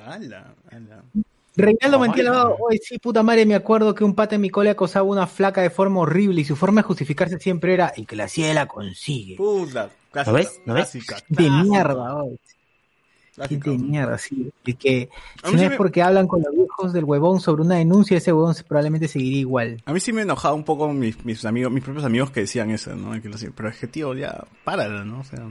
Ala, 0.06 0.54
ala. 0.70 1.02
Reinaldo 1.56 1.98
Mantilla, 1.98 2.46
hoy 2.48 2.78
sí, 2.82 2.98
puta 2.98 3.22
madre, 3.24 3.44
me 3.44 3.56
acuerdo 3.56 3.92
que 3.94 4.04
un 4.04 4.14
pata 4.14 4.36
en 4.36 4.40
mi 4.40 4.48
cole 4.50 4.70
acosaba 4.70 5.06
a 5.06 5.10
una 5.10 5.26
flaca 5.26 5.60
de 5.60 5.70
forma 5.70 6.00
horrible 6.00 6.40
y 6.40 6.44
su 6.44 6.54
forma 6.54 6.82
de 6.82 6.86
justificarse 6.86 7.38
siempre 7.40 7.74
era 7.74 7.92
y 7.96 8.06
que 8.06 8.14
la 8.14 8.28
ciela 8.28 8.66
consigue. 8.66 9.36
Puta, 9.36 9.90
¿Lo 10.26 10.32
ves? 10.32 10.60
¿Lo 10.64 10.74
ves? 10.74 10.90
clásica, 10.90 11.16
De 11.28 11.50
mierda, 11.50 12.14
hoy. 12.14 12.38
Qué 13.46 13.56
de 13.56 13.78
mierda, 13.78 14.18
sí. 14.18 14.50
Y 14.64 14.74
que 14.74 15.10
si 15.44 15.52
no 15.52 15.58
sí 15.58 15.64
es 15.64 15.70
me- 15.70 15.76
porque 15.76 16.02
hablan 16.02 16.26
con 16.26 16.42
los 16.42 16.52
viejos 16.54 16.92
del 16.92 17.04
huevón 17.04 17.40
sobre 17.40 17.62
una 17.62 17.76
denuncia, 17.76 18.16
ese 18.16 18.32
huevón 18.32 18.54
probablemente 18.66 19.08
seguiría 19.08 19.40
igual. 19.40 19.82
A 19.84 19.92
mí 19.92 20.00
sí 20.00 20.12
me 20.12 20.22
enojaba 20.22 20.54
un 20.54 20.64
poco 20.64 20.92
mis, 20.92 21.24
mis 21.24 21.44
amigos, 21.44 21.72
mis 21.72 21.84
propios 21.84 22.04
amigos 22.04 22.30
que 22.30 22.40
decían 22.40 22.70
eso, 22.70 22.94
¿no? 22.96 23.20
Que 23.20 23.30
pero 23.54 23.68
es 23.68 23.76
que, 23.76 23.86
tío, 23.86 24.14
ya, 24.14 24.44
páralo, 24.64 25.04
¿no? 25.04 25.20
O 25.20 25.24
sea, 25.24 25.46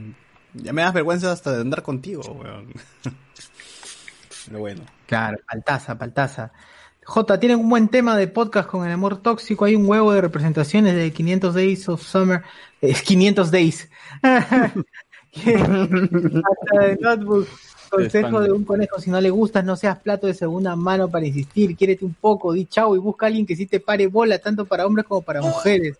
ya 0.54 0.72
me 0.72 0.82
das 0.82 0.92
vergüenza 0.92 1.32
hasta 1.32 1.52
de 1.52 1.60
andar 1.62 1.82
contigo, 1.82 2.22
weón. 2.32 2.72
Pero 4.46 4.60
bueno. 4.60 4.82
Claro, 5.06 5.36
paltaza, 5.46 5.98
paltaza. 5.98 6.52
J, 7.04 7.40
tienen 7.40 7.60
un 7.60 7.68
buen 7.68 7.88
tema 7.88 8.16
de 8.16 8.28
podcast 8.28 8.68
con 8.68 8.86
el 8.86 8.92
amor 8.92 9.18
tóxico. 9.22 9.64
Hay 9.64 9.74
un 9.74 9.86
huevo 9.86 10.12
de 10.12 10.20
representaciones 10.20 10.94
de 10.94 11.12
500 11.12 11.54
Days 11.54 11.88
of 11.88 12.02
Summer. 12.02 12.42
Es 12.80 13.02
500 13.02 13.50
Days. 13.50 13.88
Hasta 14.22 14.84
de 16.80 16.98
Notebook. 17.00 17.46
Consejo 17.90 18.40
de 18.40 18.52
un 18.52 18.64
conejo, 18.64 19.00
si 19.00 19.10
no 19.10 19.20
le 19.20 19.30
gustas, 19.30 19.64
no 19.64 19.76
seas 19.76 19.98
plato 19.98 20.26
de 20.26 20.34
segunda 20.34 20.76
mano 20.76 21.08
para 21.08 21.26
insistir, 21.26 21.76
quiérete 21.76 22.04
un 22.04 22.14
poco, 22.14 22.52
di 22.52 22.66
chao 22.66 22.94
y 22.94 22.98
busca 22.98 23.26
a 23.26 23.28
alguien 23.28 23.46
que 23.46 23.56
sí 23.56 23.66
te 23.66 23.80
pare 23.80 24.06
bola, 24.06 24.38
tanto 24.38 24.66
para 24.66 24.86
hombres 24.86 25.06
como 25.06 25.22
para 25.22 25.40
mujeres. 25.40 25.96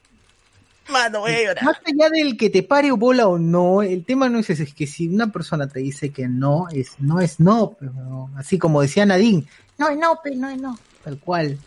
Mano, 0.90 1.20
voy 1.20 1.32
a 1.32 1.42
llorar. 1.42 1.64
Más 1.64 1.76
allá 1.84 2.10
del 2.10 2.36
que 2.36 2.50
te 2.50 2.62
pare 2.62 2.90
bola 2.92 3.28
o 3.28 3.38
no, 3.38 3.82
el 3.82 4.04
tema 4.04 4.28
no 4.28 4.38
es 4.38 4.50
ese, 4.50 4.62
es 4.62 4.74
que 4.74 4.86
si 4.86 5.08
una 5.08 5.30
persona 5.30 5.68
te 5.68 5.80
dice 5.80 6.10
que 6.10 6.28
no, 6.28 6.66
es 6.70 6.98
no 6.98 7.20
es 7.20 7.40
no, 7.40 7.76
pero 7.78 8.30
así 8.36 8.58
como 8.58 8.80
decía 8.80 9.04
Nadine, 9.04 9.44
no 9.76 9.88
es 9.88 9.98
no, 9.98 10.18
pero 10.22 10.36
no 10.36 10.48
es 10.48 10.60
no, 10.60 10.78
tal 11.04 11.18
cual. 11.18 11.58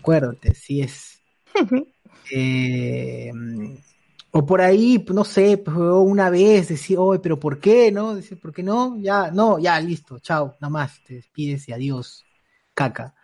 Acuérdate, 0.00 0.54
si 0.54 0.82
es. 0.82 1.20
Eh, 2.30 3.32
o 4.38 4.46
por 4.46 4.60
ahí, 4.60 5.04
no 5.12 5.24
sé, 5.24 5.58
pues, 5.58 5.76
una 5.76 6.30
vez 6.30 6.68
decir, 6.68 6.96
oye, 6.96 7.18
pero 7.18 7.40
¿por 7.40 7.58
qué? 7.58 7.90
¿No? 7.90 8.14
Dice, 8.14 8.36
¿por 8.36 8.52
qué 8.52 8.62
no? 8.62 8.96
Ya, 9.00 9.32
no, 9.32 9.58
ya, 9.58 9.80
listo, 9.80 10.20
chao, 10.20 10.54
nada 10.60 10.70
más, 10.70 11.02
te 11.02 11.14
despides 11.14 11.68
y 11.68 11.72
adiós, 11.72 12.24
caca. 12.72 13.16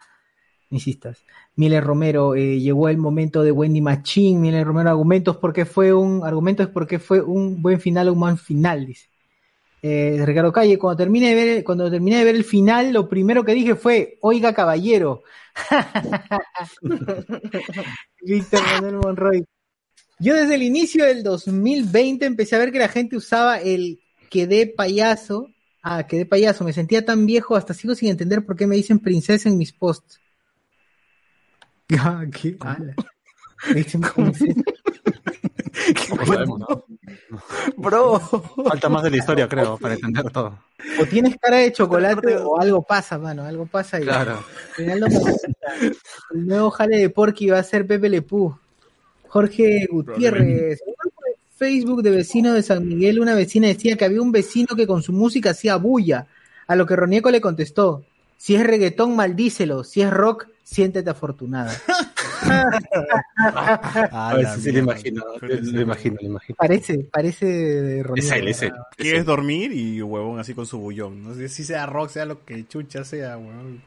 Insistas. 0.70 1.24
Miller 1.54 1.84
Romero, 1.84 2.34
eh, 2.34 2.58
llegó 2.58 2.88
el 2.88 2.98
momento 2.98 3.44
de 3.44 3.52
Wendy 3.52 3.80
Machín. 3.80 4.40
Miller 4.40 4.66
Romero, 4.66 4.90
argumentos 4.90 5.36
porque 5.36 5.64
fue 5.64 5.92
un, 5.92 6.24
argumentos 6.24 6.68
porque 6.68 6.98
fue 6.98 7.22
un 7.22 7.62
buen 7.62 7.80
final, 7.80 8.10
un 8.10 8.18
buen 8.18 8.36
final, 8.36 8.84
dice. 8.84 9.08
Eh, 9.82 10.20
Ricardo 10.26 10.52
Calle, 10.52 10.78
cuando 10.78 10.96
terminé 10.96 11.28
de 11.28 11.34
ver, 11.36 11.64
cuando 11.64 11.88
terminé 11.88 12.18
de 12.18 12.24
ver 12.24 12.34
el 12.34 12.44
final, 12.44 12.92
lo 12.92 13.08
primero 13.08 13.44
que 13.44 13.54
dije 13.54 13.76
fue, 13.76 14.18
oiga 14.20 14.52
caballero. 14.52 15.22
Víctor 18.20 18.62
Manuel 18.62 18.96
Monroy. 18.96 19.46
Yo 20.18 20.34
desde 20.34 20.54
el 20.54 20.62
inicio 20.62 21.04
del 21.04 21.22
2020 21.22 22.26
empecé 22.26 22.56
a 22.56 22.60
ver 22.60 22.72
que 22.72 22.78
la 22.78 22.88
gente 22.88 23.16
usaba 23.16 23.58
el 23.58 24.00
quedé 24.30 24.66
payaso. 24.66 25.48
Ah, 25.82 26.06
quedé 26.06 26.26
payaso. 26.26 26.64
Me 26.64 26.72
sentía 26.72 27.04
tan 27.04 27.26
viejo, 27.26 27.56
hasta 27.56 27.74
sigo 27.74 27.94
sin 27.94 28.10
entender 28.10 28.44
por 28.44 28.56
qué 28.56 28.66
me 28.66 28.76
dicen 28.76 28.98
princesa 28.98 29.48
en 29.48 29.58
mis 29.58 29.72
posts. 29.72 30.20
Ah, 31.98 32.24
¿qué? 32.32 32.56
Ala. 32.60 32.94
Me 33.68 33.74
dicen 33.74 34.00
princesa. 34.14 34.54
Bro. 37.76 38.20
Falta 38.20 38.88
más 38.88 39.02
de 39.02 39.10
la 39.10 39.16
historia, 39.16 39.48
creo, 39.48 39.76
para 39.78 39.94
entender 39.94 40.30
todo. 40.30 40.58
O 41.00 41.06
tienes 41.06 41.36
cara 41.38 41.58
de 41.58 41.72
chocolate 41.72 42.36
o 42.38 42.58
algo 42.58 42.82
pasa, 42.82 43.18
mano. 43.18 43.44
Algo 43.44 43.66
pasa 43.66 44.00
y 44.00 44.04
Claro. 44.04 44.42
Reinaldo 44.76 45.08
Mendoza, 45.08 45.48
El 46.32 46.46
nuevo 46.46 46.70
jale 46.70 46.98
de 46.98 47.10
Porky 47.10 47.48
va 47.48 47.58
a 47.58 47.62
ser 47.64 47.86
Pepe 47.86 48.08
Lepú. 48.08 48.56
Jorge 49.34 49.88
Gutiérrez. 49.90 50.80
En 50.80 50.88
un 50.90 50.94
grupo 50.96 51.20
de 51.26 51.34
Facebook 51.56 52.02
de 52.02 52.10
vecinos 52.12 52.54
de 52.54 52.62
San 52.62 52.86
Miguel, 52.86 53.18
una 53.18 53.34
vecina 53.34 53.66
decía 53.66 53.96
que 53.96 54.04
había 54.04 54.22
un 54.22 54.30
vecino 54.30 54.76
que 54.76 54.86
con 54.86 55.02
su 55.02 55.12
música 55.12 55.50
hacía 55.50 55.74
bulla. 55.74 56.28
A 56.68 56.76
lo 56.76 56.86
que 56.86 56.94
Ronieco 56.94 57.32
le 57.32 57.40
contestó: 57.40 58.04
Si 58.38 58.54
es 58.54 58.64
reggaetón, 58.64 59.16
maldícelo. 59.16 59.82
Si 59.82 60.02
es 60.02 60.10
rock, 60.12 60.46
siéntete 60.62 61.10
afortunada. 61.10 61.76
A 64.12 64.34
ver, 64.36 64.46
sí, 64.54 64.60
sí, 64.60 64.72
lo 64.72 64.78
imagino, 64.78 65.24
lo 65.40 65.80
imagino, 65.80 66.16
lo 66.20 66.26
imagino. 66.28 66.56
Parece, 66.56 66.98
parece 67.10 67.46
de 67.46 68.02
Ronieco. 68.04 68.26
Es 68.28 68.32
él, 68.32 68.46
es 68.46 68.62
él. 68.62 68.72
Quieres 68.96 69.24
dormir 69.24 69.72
y 69.72 70.00
huevón 70.00 70.38
así 70.38 70.54
con 70.54 70.66
su 70.66 70.78
bullón. 70.78 71.24
No 71.24 71.34
sé 71.34 71.48
si 71.48 71.64
sea 71.64 71.86
rock, 71.86 72.10
sea 72.10 72.24
lo 72.24 72.44
que 72.44 72.68
chucha 72.68 73.02
sea, 73.02 73.36
huevón. 73.36 73.82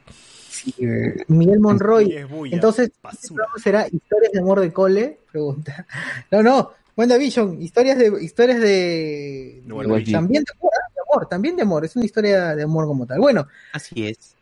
Eh, 0.79 1.23
Miguel 1.27 1.59
Monroy. 1.59 2.11
Es 2.11 2.29
bulla, 2.29 2.55
Entonces, 2.55 2.91
¿este 3.11 3.27
será 3.61 3.87
historias 3.87 4.31
de 4.31 4.39
amor 4.39 4.59
de 4.59 4.71
cole? 4.73 5.19
Pregunta. 5.31 5.85
No, 6.31 6.43
no. 6.43 6.71
WandaVision, 6.95 7.61
historias 7.61 7.97
de 7.99 8.11
historias 8.23 8.59
de 8.59 9.61
De 9.63 10.11
también 10.11 10.43
de 10.43 10.51
amor, 10.57 10.71
¿eh? 10.73 10.93
de 10.95 11.01
amor, 11.13 11.29
también 11.29 11.55
de 11.55 11.61
amor, 11.61 11.85
es 11.85 11.95
una 11.95 12.05
historia 12.05 12.55
de 12.55 12.63
amor 12.63 12.87
como 12.87 13.05
tal. 13.05 13.19
Bueno, 13.19 13.47
Así 13.71 14.07
es. 14.07 14.35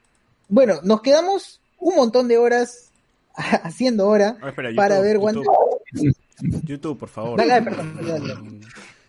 bueno, 0.47 0.75
nos 0.83 1.01
quedamos 1.01 1.59
un 1.79 1.97
montón 1.97 2.29
de 2.29 2.37
horas 2.37 2.91
haciendo 3.35 4.07
hora 4.07 4.37
Ah, 4.41 4.49
espera, 4.49 4.69
para 4.73 4.95
YouTube, 4.95 5.25
ver 5.25 5.33
YouTube. 5.35 5.47
Wanda. 5.47 6.61
YouTube, 6.63 6.97
por 6.97 7.09
favor. 7.09 7.37
Dale, 7.37 7.61
perdón, 7.61 7.95
dale, 7.97 8.09
dale. 8.09 8.35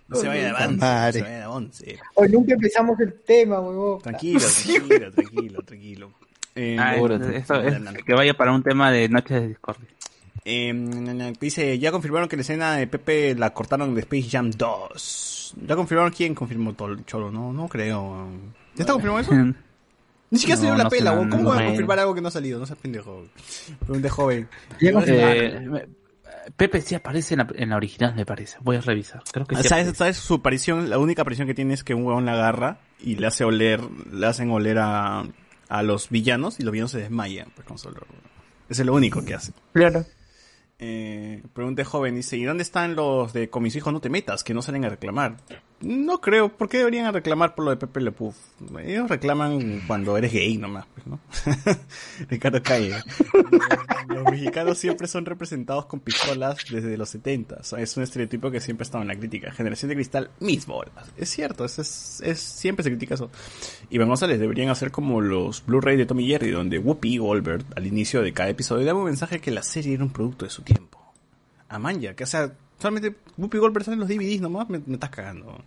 No 0.08 0.16
se 0.16 0.28
vaya 0.28 0.42
de 0.42 0.48
avance, 0.48 0.76
no 0.76 1.12
se 1.12 1.22
vaya 1.22 1.36
de 1.36 1.42
avance. 1.42 1.98
Hoy 2.14 2.28
nunca 2.28 2.54
empezamos 2.54 2.98
el 2.98 3.12
tema, 3.20 3.60
huevón. 3.60 4.00
Tranquilo, 4.02 4.40
tranquilo, 4.40 5.10
tranquilo, 5.14 5.62
tranquilo. 5.62 6.12
Eh, 6.56 6.76
Ah, 6.78 6.94
ahora- 6.98 7.16
esto 7.36 7.54
es 7.62 8.02
que 8.04 8.14
vaya 8.14 8.34
para 8.34 8.52
un 8.52 8.62
tema 8.62 8.90
de 8.90 9.08
Noches 9.08 9.40
de 9.42 9.48
Discord. 9.48 9.76
Eh, 10.44 11.32
dice, 11.40 11.78
ya 11.78 11.90
confirmaron 11.90 12.28
que 12.28 12.36
la 12.36 12.42
escena 12.42 12.76
de 12.76 12.86
Pepe 12.86 13.34
la 13.34 13.50
cortaron 13.50 13.94
de 13.94 14.00
Space 14.00 14.28
Jam 14.30 14.50
2. 14.50 15.54
¿Ya 15.66 15.76
confirmaron 15.76 16.12
quién 16.12 16.34
confirmó 16.34 16.72
todo 16.72 16.92
el 16.92 17.04
cholo? 17.04 17.30
No, 17.30 17.52
no 17.52 17.68
creo. 17.68 18.28
¿Ya 18.74 18.82
está 18.82 18.92
confirmado 18.92 19.20
eso? 19.20 19.32
Ni 20.30 20.38
siquiera 20.38 20.56
No, 20.56 20.62
salió 20.62 20.76
la 20.78 20.84
no 20.84 20.90
pela, 20.90 21.14
no, 21.14 21.20
¿o 21.20 21.28
¿cómo 21.28 21.42
no, 21.42 21.48
van 21.50 21.62
a 21.62 21.66
confirmar 21.66 21.98
algo 22.00 22.14
que 22.14 22.20
no 22.20 22.28
ha 22.28 22.32
salido? 22.32 22.58
No 22.58 22.66
seas 22.66 22.78
pendejo. 22.78 23.26
Pregunté 23.80 24.08
joven. 24.08 24.48
Eh, 24.80 25.86
Pepe 26.56 26.80
sí 26.80 26.94
aparece 26.94 27.34
en 27.34 27.38
la, 27.38 27.46
en 27.54 27.70
la 27.70 27.76
original, 27.76 28.14
me 28.14 28.24
parece. 28.26 28.56
Voy 28.60 28.76
a 28.76 28.80
revisar. 28.80 29.22
Creo 29.32 29.46
que 29.46 29.56
sí 29.56 29.62
¿Sabes, 29.62 29.84
aparece. 29.84 29.94
¿Sabes? 29.98 30.16
Su 30.16 30.34
aparición, 30.34 30.90
la 30.90 30.98
única 30.98 31.22
aparición 31.22 31.46
que 31.46 31.54
tiene 31.54 31.74
es 31.74 31.84
que 31.84 31.94
un 31.94 32.04
huevón 32.04 32.24
la 32.26 32.32
agarra 32.34 32.78
y 33.00 33.16
le 33.16 33.26
hace 33.26 33.44
oler, 33.44 33.80
le 34.12 34.26
hacen 34.26 34.50
oler 34.50 34.78
a, 34.78 35.24
a 35.68 35.82
los 35.82 36.08
villanos 36.10 36.60
y 36.60 36.62
los 36.62 36.72
villanos 36.72 36.90
se 36.92 36.98
desmayan. 36.98 37.50
Pues, 37.54 37.66
con 37.66 37.78
solo- 37.78 38.00
Eso 38.68 38.82
es 38.82 38.86
lo 38.86 38.94
único 38.94 39.24
que 39.24 39.34
hace. 39.34 39.52
Claro. 39.72 40.04
Eh, 40.78 41.42
pregunta 41.54 41.84
joven, 41.84 42.16
dice, 42.16 42.36
¿y 42.36 42.44
dónde 42.44 42.62
están 42.62 42.94
los 42.96 43.32
de 43.32 43.48
con 43.48 43.62
mis 43.62 43.74
hijos 43.76 43.92
no 43.92 44.00
te 44.00 44.10
metas, 44.10 44.44
que 44.44 44.52
no 44.54 44.60
salen 44.62 44.84
a 44.84 44.90
reclamar? 44.90 45.36
No 45.82 46.22
creo, 46.22 46.48
¿por 46.48 46.70
qué 46.70 46.78
deberían 46.78 47.12
reclamar 47.12 47.54
por 47.54 47.66
lo 47.66 47.70
de 47.70 47.76
Pepe 47.76 48.00
Le 48.00 48.10
Pew? 48.10 48.32
Ellos 48.82 49.10
reclaman 49.10 49.82
cuando 49.86 50.16
eres 50.16 50.32
gay 50.32 50.56
nomás, 50.56 50.86
pues, 50.94 51.06
¿no? 51.06 51.20
Ricardo 52.30 52.62
Calle. 52.62 52.94
Los 54.08 54.24
mexicanos 54.30 54.78
siempre 54.78 55.06
son 55.06 55.26
representados 55.26 55.84
con 55.86 56.00
pistolas 56.00 56.56
desde 56.70 56.96
los 56.96 57.10
70. 57.10 57.60
Es 57.76 57.96
un 57.96 58.02
estereotipo 58.04 58.50
que 58.50 58.60
siempre 58.60 58.84
ha 58.84 58.86
estado 58.86 59.02
en 59.02 59.08
la 59.08 59.16
crítica. 59.16 59.50
Generación 59.52 59.90
de 59.90 59.96
cristal, 59.96 60.30
mis 60.40 60.64
bolas. 60.64 60.92
Es 61.18 61.28
cierto, 61.28 61.64
es, 61.66 61.78
es, 61.78 62.22
es- 62.24 62.40
siempre 62.40 62.82
se 62.82 62.88
critica 62.90 63.14
eso. 63.14 63.30
Iván 63.90 64.08
González 64.08 64.38
deberían 64.40 64.70
hacer 64.70 64.90
como 64.90 65.20
los 65.20 65.64
Blu-ray 65.66 65.96
de 65.98 66.06
Tommy 66.06 66.26
Jerry, 66.26 66.52
donde 66.52 66.78
Whoopi 66.78 67.18
Goldberg 67.18 67.64
al 67.76 67.86
inicio 67.86 68.22
de 68.22 68.32
cada 68.32 68.48
episodio 68.48 68.86
daba 68.86 69.00
un 69.00 69.06
mensaje 69.06 69.40
que 69.40 69.50
la 69.50 69.62
serie 69.62 69.92
era 69.94 70.04
un 70.04 70.10
producto 70.10 70.46
de 70.46 70.50
su 70.50 70.62
tiempo. 70.62 71.02
Amanya, 71.68 72.14
que 72.14 72.24
o 72.24 72.28
sea, 72.28 72.52
solamente 72.78 73.16
Whoopi 73.36 73.58
Goldberg 73.58 73.84
sale 73.84 73.94
en 73.94 74.00
los 74.00 74.08
DVDs 74.08 74.40
nomás, 74.40 74.68
me, 74.68 74.80
me 74.86 74.94
estás 74.94 75.10
cagando. 75.10 75.58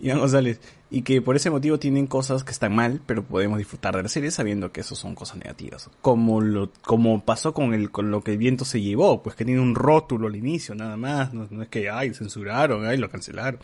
Iván 0.00 0.18
González. 0.18 0.60
Y 0.90 1.02
que 1.02 1.22
por 1.22 1.36
ese 1.36 1.48
motivo 1.48 1.78
tienen 1.78 2.06
cosas 2.06 2.44
que 2.44 2.50
están 2.50 2.74
mal, 2.74 3.00
pero 3.06 3.22
podemos 3.22 3.56
disfrutar 3.58 3.96
de 3.96 4.02
la 4.02 4.08
serie 4.08 4.30
sabiendo 4.30 4.72
que 4.72 4.80
eso 4.82 4.94
son 4.94 5.14
cosas 5.14 5.36
negativas. 5.38 5.88
Como 6.00 6.40
lo, 6.40 6.70
como 6.82 7.22
pasó 7.24 7.54
con 7.54 7.72
el, 7.72 7.90
con 7.90 8.10
lo 8.10 8.22
que 8.22 8.32
el 8.32 8.38
viento 8.38 8.64
se 8.64 8.80
llevó, 8.82 9.22
pues 9.22 9.36
que 9.36 9.44
tiene 9.44 9.60
un 9.60 9.74
rótulo 9.74 10.26
al 10.26 10.36
inicio, 10.36 10.74
nada 10.74 10.96
más. 10.96 11.32
No, 11.32 11.46
no 11.50 11.62
es 11.62 11.68
que, 11.68 11.88
ay, 11.88 12.12
censuraron, 12.14 12.84
ay, 12.84 12.98
lo 12.98 13.08
cancelaron. 13.08 13.60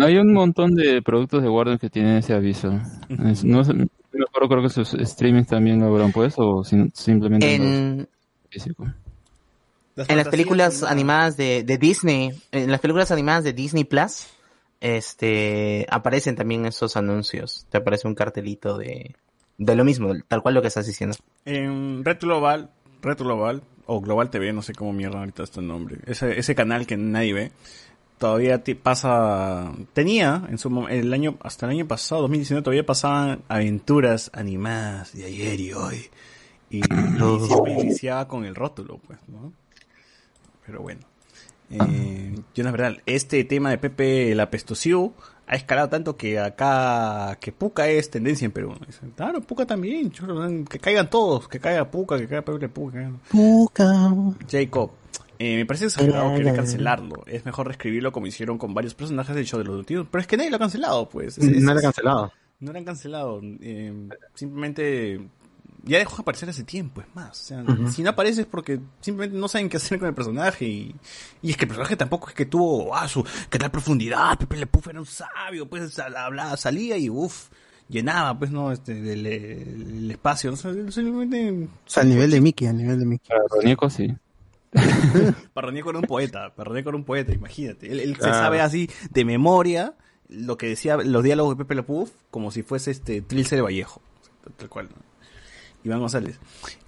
Hay 0.00 0.16
un 0.16 0.32
montón 0.32 0.74
de 0.74 1.02
productos 1.02 1.42
de 1.42 1.48
Warner 1.48 1.78
que 1.78 1.90
tienen 1.90 2.16
ese 2.16 2.32
aviso. 2.32 2.72
Es- 3.24 3.44
no 3.44 3.62
sé, 3.64 3.74
no 3.74 3.86
me 4.12 4.24
acuerdo, 4.24 4.48
creo 4.48 4.62
que 4.62 4.70
sus 4.70 4.90
streamings 4.98 5.48
también 5.48 5.80
lo 5.80 5.86
habrán 5.86 6.10
puesto 6.12 6.42
o 6.48 6.64
sin- 6.64 6.90
simplemente 6.94 7.54
En, 7.54 7.98
los 7.98 8.06
físicos. 8.50 8.88
En 9.96 10.16
las 10.16 10.28
películas 10.28 10.82
animadas 10.82 11.36
de, 11.36 11.62
de 11.62 11.78
Disney, 11.78 12.30
en 12.52 12.70
las 12.70 12.80
películas 12.80 13.10
animadas 13.10 13.44
de 13.44 13.52
Disney 13.52 13.84
Plus, 13.84 14.26
este, 14.80 15.86
aparecen 15.90 16.36
también 16.36 16.66
esos 16.66 16.96
anuncios. 16.96 17.66
Te 17.70 17.78
aparece 17.78 18.06
un 18.06 18.14
cartelito 18.14 18.76
de, 18.76 19.16
de 19.58 19.76
lo 19.76 19.84
mismo, 19.84 20.12
tal 20.28 20.42
cual 20.42 20.54
lo 20.54 20.62
que 20.62 20.68
estás 20.68 20.86
diciendo. 20.86 21.16
En 21.44 22.04
Red 22.04 22.18
Global, 22.20 22.70
Red 23.02 23.18
Global, 23.18 23.62
o 23.86 24.00
Global 24.00 24.30
TV, 24.30 24.52
no 24.52 24.62
sé 24.62 24.74
cómo 24.74 24.92
mierda 24.92 25.20
ahorita 25.20 25.44
está 25.44 25.60
el 25.60 25.68
nombre. 25.68 25.98
Ese, 26.06 26.38
ese 26.38 26.54
canal 26.54 26.86
que 26.86 26.96
nadie 26.96 27.32
ve, 27.32 27.52
todavía 28.18 28.62
pasa, 28.82 29.72
tenía 29.92 30.42
en 30.48 30.58
su 30.58 30.86
el 30.88 31.12
año, 31.12 31.36
hasta 31.40 31.66
el 31.66 31.72
año 31.72 31.86
pasado, 31.86 32.22
2019, 32.22 32.62
todavía 32.62 32.84
pasaban 32.84 33.42
aventuras 33.48 34.30
animadas 34.34 35.14
de 35.14 35.24
ayer 35.24 35.60
y 35.60 35.72
hoy. 35.72 36.06
Y, 36.68 36.78
y 36.78 37.46
siempre 37.46 37.72
iniciaba 37.74 38.26
con 38.26 38.44
el 38.44 38.54
rótulo, 38.54 38.98
pues, 39.06 39.20
¿no? 39.28 39.52
Pero 40.66 40.82
bueno. 40.82 41.00
Eh, 41.70 42.34
yo 42.54 42.62
la 42.64 42.70
verdad, 42.70 42.96
este 43.06 43.42
tema 43.44 43.70
de 43.70 43.78
Pepe 43.78 44.30
el 44.32 44.38
apestosiu 44.40 45.12
ha 45.48 45.56
escalado 45.56 45.88
tanto 45.88 46.16
que 46.16 46.38
acá, 46.38 47.36
que 47.40 47.50
Puca 47.52 47.88
es 47.88 48.08
tendencia 48.10 48.44
en 48.44 48.52
Perú. 48.52 48.74
Dicen, 48.86 49.12
Claro, 49.16 49.40
Puca 49.40 49.66
también, 49.66 50.10
que 50.68 50.78
caigan 50.78 51.10
todos, 51.10 51.48
que 51.48 51.58
caiga 51.58 51.90
Puca, 51.90 52.18
que 52.18 52.26
caiga 52.28 52.42
Pepe 52.44 52.68
Puca. 52.68 52.92
que 52.92 52.98
caigan". 52.98 53.20
Puca. 53.30 54.14
Jacob, 54.48 54.90
eh, 55.38 55.56
me 55.56 55.66
parece 55.66 55.86
exagerado 55.86 56.34
querer 56.36 56.54
cancelarlo. 56.54 57.24
Es 57.26 57.44
mejor 57.44 57.66
reescribirlo 57.66 58.12
como 58.12 58.26
hicieron 58.28 58.58
con 58.58 58.72
varios 58.74 58.94
personajes 58.94 59.34
del 59.34 59.44
show 59.44 59.58
de 59.58 59.64
los 59.66 59.76
Duties. 59.78 60.06
Pero 60.10 60.20
es 60.20 60.26
que 60.28 60.36
nadie 60.36 60.50
lo 60.50 60.56
ha 60.56 60.60
cancelado, 60.60 61.08
pues. 61.08 61.36
Es- 61.38 61.44
es- 61.48 61.62
No 61.62 61.72
era 61.72 61.80
cancelado. 61.80 62.32
No 62.58 62.72
lo 62.72 62.78
han 62.78 62.84
cancelado. 62.84 63.40
eh, 63.42 64.08
simplemente 64.34 65.20
ya 65.86 65.98
dejó 65.98 66.16
de 66.16 66.22
aparecer 66.22 66.48
hace 66.50 66.64
tiempo, 66.64 67.00
es 67.00 67.06
más. 67.14 67.40
O 67.40 67.44
sea, 67.44 67.64
si 67.92 68.02
no 68.02 68.10
aparece 68.10 68.42
es 68.42 68.46
porque 68.46 68.78
simplemente 69.00 69.38
no 69.38 69.48
saben 69.48 69.68
qué 69.68 69.76
hacer 69.78 69.98
con 69.98 70.08
el 70.08 70.14
personaje. 70.14 70.66
Y, 70.66 70.94
y 71.42 71.50
es 71.50 71.56
que 71.56 71.64
el 71.64 71.68
personaje 71.68 71.96
tampoco 71.96 72.28
es 72.28 72.34
que 72.34 72.44
tuvo, 72.46 72.94
ah, 72.94 73.08
su, 73.08 73.24
que 73.48 73.58
tal 73.58 73.70
profundidad. 73.70 74.36
Pepe 74.38 74.56
Le 74.56 74.66
Puff 74.66 74.88
era 74.88 75.00
un 75.00 75.06
sabio, 75.06 75.66
pues 75.68 75.92
sal- 75.94 76.16
hablaba, 76.16 76.56
salía 76.56 76.96
y 76.98 77.08
uff, 77.08 77.48
llenaba, 77.88 78.38
pues 78.38 78.50
no, 78.50 78.72
este, 78.72 78.92
el, 79.12 79.26
el 79.26 80.10
espacio. 80.10 80.52
O 80.52 80.56
sea, 80.56 80.72
simplemente. 80.90 81.68
O 81.86 81.88
sea, 81.88 82.02
al 82.02 82.08
nivel 82.10 82.30
de 82.30 82.40
Mickey, 82.40 82.66
al 82.68 82.76
nivel 82.76 82.98
de 82.98 83.06
Mickey. 83.06 83.36
Ronico 83.50 83.88
sí. 83.88 84.14
Parroníaco 85.54 85.90
era 85.90 85.98
un 86.00 86.04
poeta, 86.06 86.54
Parroníaco 86.54 86.90
era 86.90 86.98
un 86.98 87.04
poeta, 87.04 87.32
imagínate. 87.32 87.90
Él, 87.90 88.00
él 88.00 88.14
se 88.14 88.20
Claro. 88.20 88.34
sabe 88.34 88.60
así 88.60 88.90
de 89.10 89.24
memoria 89.24 89.94
lo 90.28 90.56
que 90.56 90.66
decía 90.68 90.96
los 90.96 91.22
diálogos 91.22 91.56
de 91.56 91.64
Pepe 91.64 91.76
Le 91.76 91.82
Puff 91.82 92.10
como 92.30 92.50
si 92.50 92.62
fuese 92.62 92.90
este 92.90 93.22
Trilce 93.22 93.56
de 93.56 93.62
Vallejo. 93.62 94.02
Tal 94.56 94.68
cual. 94.68 94.88
¿no? 94.90 94.96
Iván 95.86 96.00
González. 96.00 96.38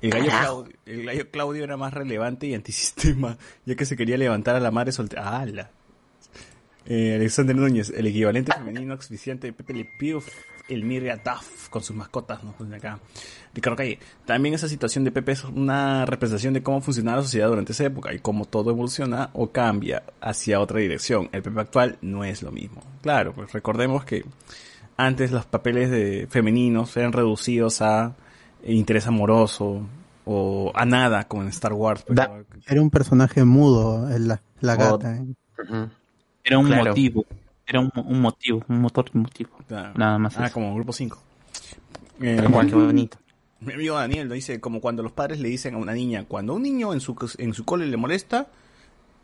El 0.02 0.10
gallo, 0.10 0.26
Claudio, 0.26 0.72
el 0.86 1.06
gallo 1.06 1.30
Claudio 1.30 1.64
era 1.64 1.76
más 1.76 1.94
relevante 1.94 2.46
y 2.46 2.54
antisistema, 2.54 3.38
ya 3.64 3.74
que 3.76 3.84
se 3.84 3.96
quería 3.96 4.16
levantar 4.16 4.56
a 4.56 4.60
la 4.60 4.70
madre 4.70 4.92
soltera. 4.92 5.40
¡Hala! 5.40 5.70
Eh, 6.84 7.14
Alexander 7.16 7.54
Núñez, 7.54 7.90
el 7.90 8.06
equivalente 8.06 8.52
femenino 8.52 8.94
auspiciante 8.94 9.46
de 9.46 9.52
Pepe 9.52 9.74
Le 9.74 9.84
Pew, 9.98 10.22
el 10.68 10.84
Mirria 10.84 11.16
Duff, 11.16 11.68
con 11.68 11.82
sus 11.82 11.94
mascotas, 11.94 12.40
¿no? 12.42 12.54
Acá. 12.74 12.98
Ricardo 13.54 13.76
Calle. 13.76 13.98
También 14.24 14.54
esa 14.54 14.68
situación 14.68 15.04
de 15.04 15.12
Pepe 15.12 15.32
es 15.32 15.44
una 15.44 16.06
representación 16.06 16.54
de 16.54 16.62
cómo 16.62 16.80
funcionaba 16.80 17.18
la 17.18 17.22
sociedad 17.22 17.48
durante 17.48 17.72
esa 17.72 17.84
época 17.84 18.12
y 18.12 18.18
cómo 18.18 18.46
todo 18.46 18.70
evoluciona 18.70 19.30
o 19.34 19.52
cambia 19.52 20.02
hacia 20.20 20.60
otra 20.60 20.80
dirección. 20.80 21.28
El 21.32 21.42
Pepe 21.42 21.60
actual 21.60 21.98
no 22.00 22.24
es 22.24 22.42
lo 22.42 22.50
mismo. 22.50 22.82
Claro, 23.02 23.34
pues 23.34 23.52
recordemos 23.52 24.04
que 24.04 24.24
antes 24.96 25.30
los 25.30 25.46
papeles 25.46 25.90
de 25.90 26.26
femeninos 26.28 26.96
eran 26.96 27.12
reducidos 27.12 27.82
a 27.82 28.16
interés 28.64 29.06
amoroso 29.06 29.82
o 30.24 30.72
a 30.74 30.84
nada, 30.84 31.24
como 31.28 31.42
en 31.42 31.48
Star 31.48 31.72
Wars. 31.72 32.04
¿no? 32.08 32.22
Era 32.66 32.82
un 32.82 32.90
personaje 32.90 33.44
mudo, 33.44 34.08
el- 34.10 34.28
la, 34.28 34.42
la 34.60 34.76
gata. 34.76 35.16
¿eh? 35.16 35.24
Era 36.44 36.58
un 36.58 36.66
Claro. 36.66 36.86
motivo. 36.86 37.24
Era 37.66 37.80
un, 37.80 37.90
un 37.94 38.20
motivo, 38.20 38.62
un 38.68 38.80
motor 38.80 39.14
motivo. 39.14 39.50
Claro. 39.66 39.92
Nada 39.96 40.18
más. 40.18 40.38
Ah, 40.38 40.46
eso. 40.46 40.54
como 40.54 40.74
grupo 40.74 40.92
5. 40.92 41.18
Tal 42.18 42.50
cual, 42.50 42.66
qué 42.68 42.74
bonito. 42.74 43.18
Mi 43.60 43.72
amigo 43.74 43.96
Daniel 43.96 44.28
lo 44.28 44.34
dice 44.34 44.60
como 44.60 44.80
cuando 44.80 45.02
los 45.02 45.12
padres 45.12 45.40
le 45.40 45.48
dicen 45.48 45.74
a 45.74 45.78
una 45.78 45.92
niña, 45.92 46.24
cuando 46.26 46.54
un 46.54 46.62
niño 46.62 46.92
en 46.92 47.00
su, 47.00 47.16
en 47.38 47.54
su 47.54 47.64
cole 47.64 47.86
le 47.86 47.96
molesta, 47.96 48.46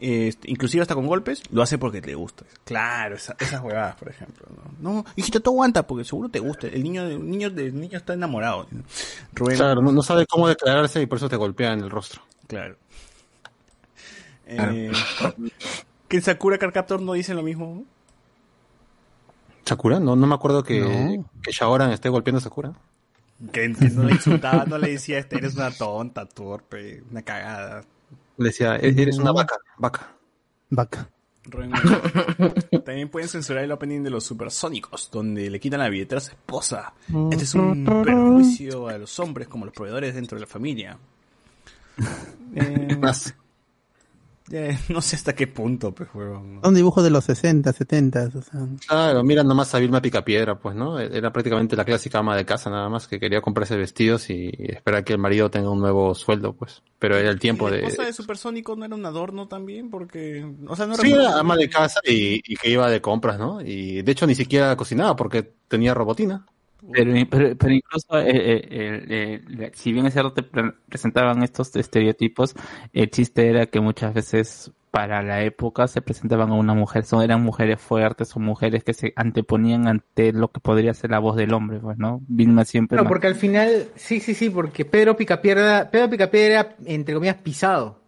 este, 0.00 0.50
inclusive 0.50 0.82
hasta 0.82 0.94
con 0.94 1.06
golpes, 1.06 1.42
lo 1.50 1.62
hace 1.62 1.78
porque 1.78 2.00
le 2.00 2.14
gusta. 2.14 2.44
Claro, 2.64 3.16
esa- 3.16 3.36
esas 3.39 3.62
huevadas, 3.62 3.97
por 3.97 4.08
ejemplo. 4.10 4.47
No, 4.81 4.92
no 4.92 5.05
hijito, 5.16 5.40
tú 5.40 5.50
aguanta 5.50 5.86
porque 5.86 6.05
seguro 6.05 6.28
te 6.28 6.40
gusta. 6.40 6.66
El 6.66 6.82
niño, 6.82 7.02
el 7.05 7.28
niño, 7.31 7.48
el 7.48 7.81
niño 7.81 7.97
está 7.98 8.12
enamorado. 8.14 8.66
Rubén, 9.34 9.56
Claro, 9.56 9.81
no, 9.82 9.92
no 9.92 10.02
sabe 10.02 10.26
cómo 10.26 10.48
declararse 10.48 11.00
y 11.00 11.06
por 11.06 11.18
eso 11.18 11.28
te 11.28 11.36
golpea 11.36 11.73
en 11.73 11.81
el 11.81 11.90
rostro. 11.90 12.23
Claro. 12.47 12.76
Eh, 14.47 14.92
que 16.08 16.16
en 16.18 16.23
Sakura 16.23 16.58
Card 16.58 16.73
Captor 16.74 17.00
no 17.00 17.14
dicen 17.14 17.36
lo 17.36 17.42
mismo. 17.42 17.84
¿Sakura? 19.64 19.98
No, 20.00 20.14
no 20.16 20.26
me 20.26 20.34
acuerdo 20.34 20.62
que, 20.62 20.81
No. 20.81 21.24
que 21.42 21.50
Shaoran 21.50 21.90
esté 21.90 22.10
golpeando 22.10 22.39
a 22.39 22.42
Sakura. 22.42 22.73
Que, 23.52 23.73
que 23.73 23.89
no 23.90 24.05
le 24.05 24.12
insultaba, 24.12 24.64
no 24.66 24.76
le 24.78 24.90
decía, 24.90 25.18
este, 25.18 25.36
eres 25.39 25.55
una 25.55 25.70
tonta, 25.70 26.26
torpe, 26.26 27.02
una 27.10 27.23
cagada. 27.23 27.84
Le 28.36 28.46
decía, 28.46 28.76
"E- 28.76 28.94
eres 29.00 29.18
una 29.18 29.32
vaca, 29.32 29.56
vaca. 29.78 30.16
Vaca. 30.70 31.08
También 32.84 33.10
pueden 33.10 33.28
censurar 33.28 33.64
el 33.64 33.72
opening 33.72 34.02
de 34.02 34.10
los 34.10 34.24
supersónicos, 34.24 35.10
donde 35.12 35.50
le 35.50 35.60
quitan 35.60 35.80
la 35.80 35.88
billetera 35.90 36.18
a 36.18 36.22
su 36.22 36.30
esposa. 36.30 36.94
Este 37.30 37.44
es 37.44 37.54
un 37.54 37.84
perjuicio 38.02 38.88
a 38.88 38.96
los 38.98 39.18
hombres 39.20 39.46
como 39.48 39.66
los 39.66 39.74
proveedores 39.74 40.14
dentro 40.14 40.36
de 40.36 40.40
la 40.42 40.46
familia. 40.46 40.98
Eh, 42.56 42.96
eh, 44.50 44.78
no 44.89 45.00
sé 45.00 45.16
hasta 45.16 45.34
qué 45.34 45.47
punto, 45.47 45.94
pues, 45.94 46.08
huevón. 46.14 46.60
Son 46.62 46.74
dibujos 46.74 47.05
de 47.05 47.10
los 47.10 47.24
60, 47.24 47.73
70. 47.73 48.31
O 48.34 48.42
sea, 48.42 48.60
Claro, 48.86 49.24
mira 49.24 49.42
nomás 49.42 49.74
a 49.74 49.78
Vilma 49.78 50.02
Picapiedra, 50.02 50.58
pues, 50.58 50.76
¿no? 50.76 50.98
Era 51.00 51.32
prácticamente 51.32 51.74
la 51.74 51.84
clásica 51.86 52.18
ama 52.18 52.36
de 52.36 52.44
casa, 52.44 52.68
nada 52.68 52.89
más 52.90 53.08
que 53.08 53.18
quería 53.18 53.40
comprarse 53.40 53.76
vestidos 53.76 54.28
y 54.28 54.50
esperar 54.58 55.05
que 55.05 55.14
el 55.14 55.18
marido 55.18 55.50
tenga 55.50 55.70
un 55.70 55.81
nuevo 55.81 56.14
sueldo, 56.14 56.55
pues. 56.55 56.82
Pero 56.98 57.16
era 57.16 57.31
el 57.31 57.39
tiempo 57.40 57.68
¿Y 57.68 57.70
la 57.70 57.76
de... 57.76 57.76
esposa 57.76 58.05
de 58.05 58.12
supersónico 58.12 58.76
no 58.76 58.84
era 58.84 58.94
un 58.94 59.06
adorno 59.06 59.48
también? 59.48 59.90
Porque, 59.90 60.44
o 60.66 60.76
sea, 60.76 60.86
no 60.86 60.97
Sí, 60.97 61.12
era... 61.12 61.23
era 61.23 61.39
ama 61.40 61.56
de 61.56 61.68
casa 61.70 62.00
y, 62.05 62.40
y 62.44 62.56
que 62.56 62.70
iba 62.70 62.89
de 62.90 63.00
compras, 63.00 63.39
¿no? 63.39 63.60
Y 63.60 64.02
de 64.02 64.12
hecho 64.12 64.26
ni 64.26 64.34
siquiera 64.34 64.76
cocinaba 64.76 65.16
porque 65.16 65.42
tenía 65.68 65.94
robotina. 65.94 66.47
Pero, 66.92 67.12
pero, 67.30 67.56
pero 67.56 67.72
incluso, 67.74 68.18
eh, 68.18 68.24
eh, 68.70 69.04
el- 69.08 69.62
el- 69.62 69.74
si 69.74 69.92
bien 69.92 70.06
es 70.06 70.12
cierto, 70.12 70.32
te 70.32 70.42
pre- 70.42 70.72
presentaban 70.88 71.42
estos 71.42 71.74
estereotipos, 71.76 72.54
el 72.92 73.10
chiste 73.10 73.48
era 73.48 73.66
que 73.66 73.80
muchas 73.80 74.12
veces 74.14 74.70
para 74.90 75.22
la 75.22 75.42
época 75.42 75.88
se 75.88 76.02
presentaban 76.02 76.50
a 76.50 76.54
una 76.54 76.74
mujer, 76.74 77.04
son, 77.04 77.22
eran 77.22 77.42
mujeres 77.42 77.80
fuertes 77.80 78.36
o 78.36 78.40
mujeres 78.40 78.84
que 78.84 78.92
se 78.94 79.12
anteponían 79.16 79.88
ante 79.88 80.32
lo 80.32 80.48
que 80.52 80.60
podría 80.60 80.94
ser 80.94 81.10
la 81.10 81.18
voz 81.18 81.34
del 81.36 81.52
hombre, 81.54 81.80
pues, 81.80 81.98
¿no? 81.98 82.20
Vilma 82.28 82.64
siempre... 82.64 82.96
No, 82.98 83.08
porque 83.08 83.26
al 83.26 83.34
final, 83.34 83.88
sí, 83.96 84.20
sí, 84.20 84.34
sí, 84.34 84.50
porque 84.50 84.84
Pedro 84.84 85.16
Picapiedra, 85.16 85.90
Pedro 85.90 86.10
Picapiedra 86.10 86.60
era, 86.60 86.76
entre 86.84 87.14
comillas, 87.14 87.36
pisado. 87.36 87.98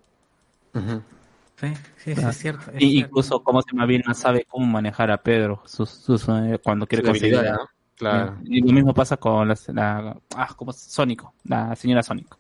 Sí, 1.57 1.67
sí, 1.97 2.15
sí, 2.15 2.21
Ah. 2.25 2.31
es 2.31 2.37
cierto. 2.37 2.71
es 2.73 2.83
Y 2.83 2.91
cierto. 2.91 3.09
incluso, 3.09 3.43
como 3.43 3.63
se 3.63 3.73
llama 3.73 3.87
Vilma, 3.87 4.15
sabe 4.15 4.45
cómo 4.49 4.67
manejar 4.67 5.11
a 5.11 5.17
Pedro 5.23 5.63
sus, 5.65 5.91
sus, 5.91 6.29
eh, 6.29 6.61
cuando 6.63 6.87
quiere 6.87 7.03
conseguir. 7.03 7.37
¿no? 7.43 7.67
Claro. 7.97 8.37
Y 8.45 8.61
lo 8.61 8.73
mismo 8.73 8.93
pasa 8.95 9.17
con 9.17 9.49
la, 9.49 9.57
la- 9.69 10.17
ah, 10.37 10.55
como 10.57 10.73
Sónico, 10.73 11.35
la 11.45 11.75
señora 11.77 12.03
Sónico. 12.03 12.39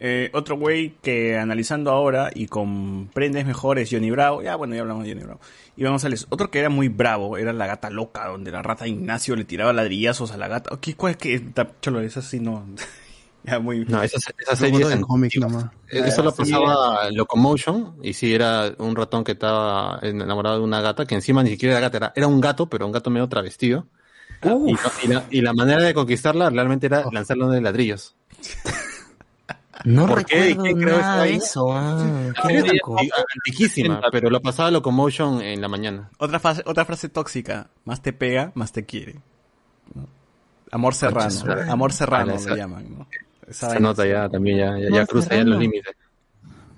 Eh, 0.00 0.30
otro 0.34 0.58
güey 0.58 0.96
que 1.02 1.38
analizando 1.38 1.90
ahora 1.90 2.30
y 2.34 2.46
comprendes 2.46 3.46
mejor 3.46 3.78
es 3.78 3.88
Johnny 3.90 4.10
Bravo. 4.10 4.42
Ya, 4.42 4.56
bueno, 4.56 4.74
ya 4.74 4.82
hablamos 4.82 5.04
de 5.04 5.10
Johnny 5.12 5.24
Bravo. 5.24 5.40
Iván 5.76 5.92
González, 5.94 6.26
otro 6.30 6.50
que 6.50 6.58
era 6.58 6.68
muy 6.68 6.88
bravo 6.88 7.38
era 7.38 7.52
la 7.52 7.66
gata 7.66 7.90
loca, 7.90 8.26
donde 8.26 8.50
la 8.50 8.62
rata 8.62 8.86
Ignacio 8.86 9.34
le 9.36 9.44
tiraba 9.44 9.72
ladrillazos 9.72 10.32
a 10.32 10.36
la 10.36 10.48
gata. 10.48 10.76
¿Qué, 10.80 10.94
¿Cuál 10.94 11.12
es 11.12 11.16
que? 11.16 11.42
Cholo, 11.80 12.00
es 12.00 12.16
así, 12.16 12.40
no. 12.40 12.66
ya, 13.44 13.58
muy. 13.58 13.84
No, 13.84 14.02
esa, 14.02 14.16
esa 14.38 14.56
serie 14.56 14.82
es 14.82 14.90
en 14.90 15.02
cómic 15.02 15.36
nomás. 15.36 15.66
Eso 15.88 16.22
lo 16.22 16.30
Sí, 16.30 16.38
pasaba 16.38 17.10
Locomotion, 17.10 17.96
y 18.02 18.12
sí, 18.14 18.34
era 18.34 18.72
un 18.78 18.96
ratón 18.96 19.22
que 19.24 19.32
estaba 19.32 19.98
enamorado 20.02 20.58
de 20.58 20.64
una 20.64 20.80
gata, 20.80 21.06
que 21.06 21.14
encima 21.14 21.42
ni 21.42 21.50
siquiera 21.50 21.74
era 21.78 21.80
gata, 21.88 21.96
era, 21.98 22.12
era 22.16 22.26
un 22.26 22.40
gato, 22.40 22.68
pero 22.68 22.86
un 22.86 22.92
gato 22.92 23.10
medio 23.10 23.28
travestido. 23.28 23.86
Y, 25.02 25.06
la, 25.08 25.24
y 25.30 25.40
la 25.40 25.52
manera 25.54 25.82
de 25.82 25.94
conquistarla 25.94 26.50
realmente 26.50 26.86
era 26.86 27.04
lanzarle 27.12 27.46
de 27.46 27.60
ladrillos. 27.60 28.16
No 29.84 30.06
¿Por 30.06 30.24
qué? 30.24 30.36
recuerdo 30.48 30.62
¿Quién 30.62 30.78
creó 30.80 30.98
nada 30.98 31.22
de 31.24 31.34
eso. 31.34 31.66
ah, 31.72 32.32
qué 32.42 32.70
Antiquísima, 33.36 34.00
pero 34.10 34.30
lo 34.30 34.40
pasaba 34.40 34.70
Locomotion 34.70 35.42
en 35.42 35.60
la 35.60 35.68
mañana. 35.68 36.10
Otra 36.18 36.40
frase, 36.40 36.62
otra 36.64 36.84
frase 36.84 37.08
tóxica. 37.08 37.68
Más 37.84 38.00
te 38.00 38.12
pega, 38.12 38.52
más 38.54 38.72
te 38.72 38.84
quiere. 38.84 39.16
Amor 40.70 40.94
serrano. 40.94 41.30
Amor 41.68 41.92
serrano 41.92 42.32
Ah, 42.32 42.36
esa- 42.36 42.56
llaman, 42.56 42.98
¿no? 42.98 43.06
Esa 43.48 43.68
vaina 43.68 43.80
nota 43.80 44.06
ya 44.06 44.28
también 44.28 44.58
ya, 44.58 44.78
ya, 44.78 44.90
No, 44.90 44.96
ya 44.96 45.06
cruza 45.06 45.34
ya 45.34 45.44
los 45.44 45.58
límites. 45.58 45.94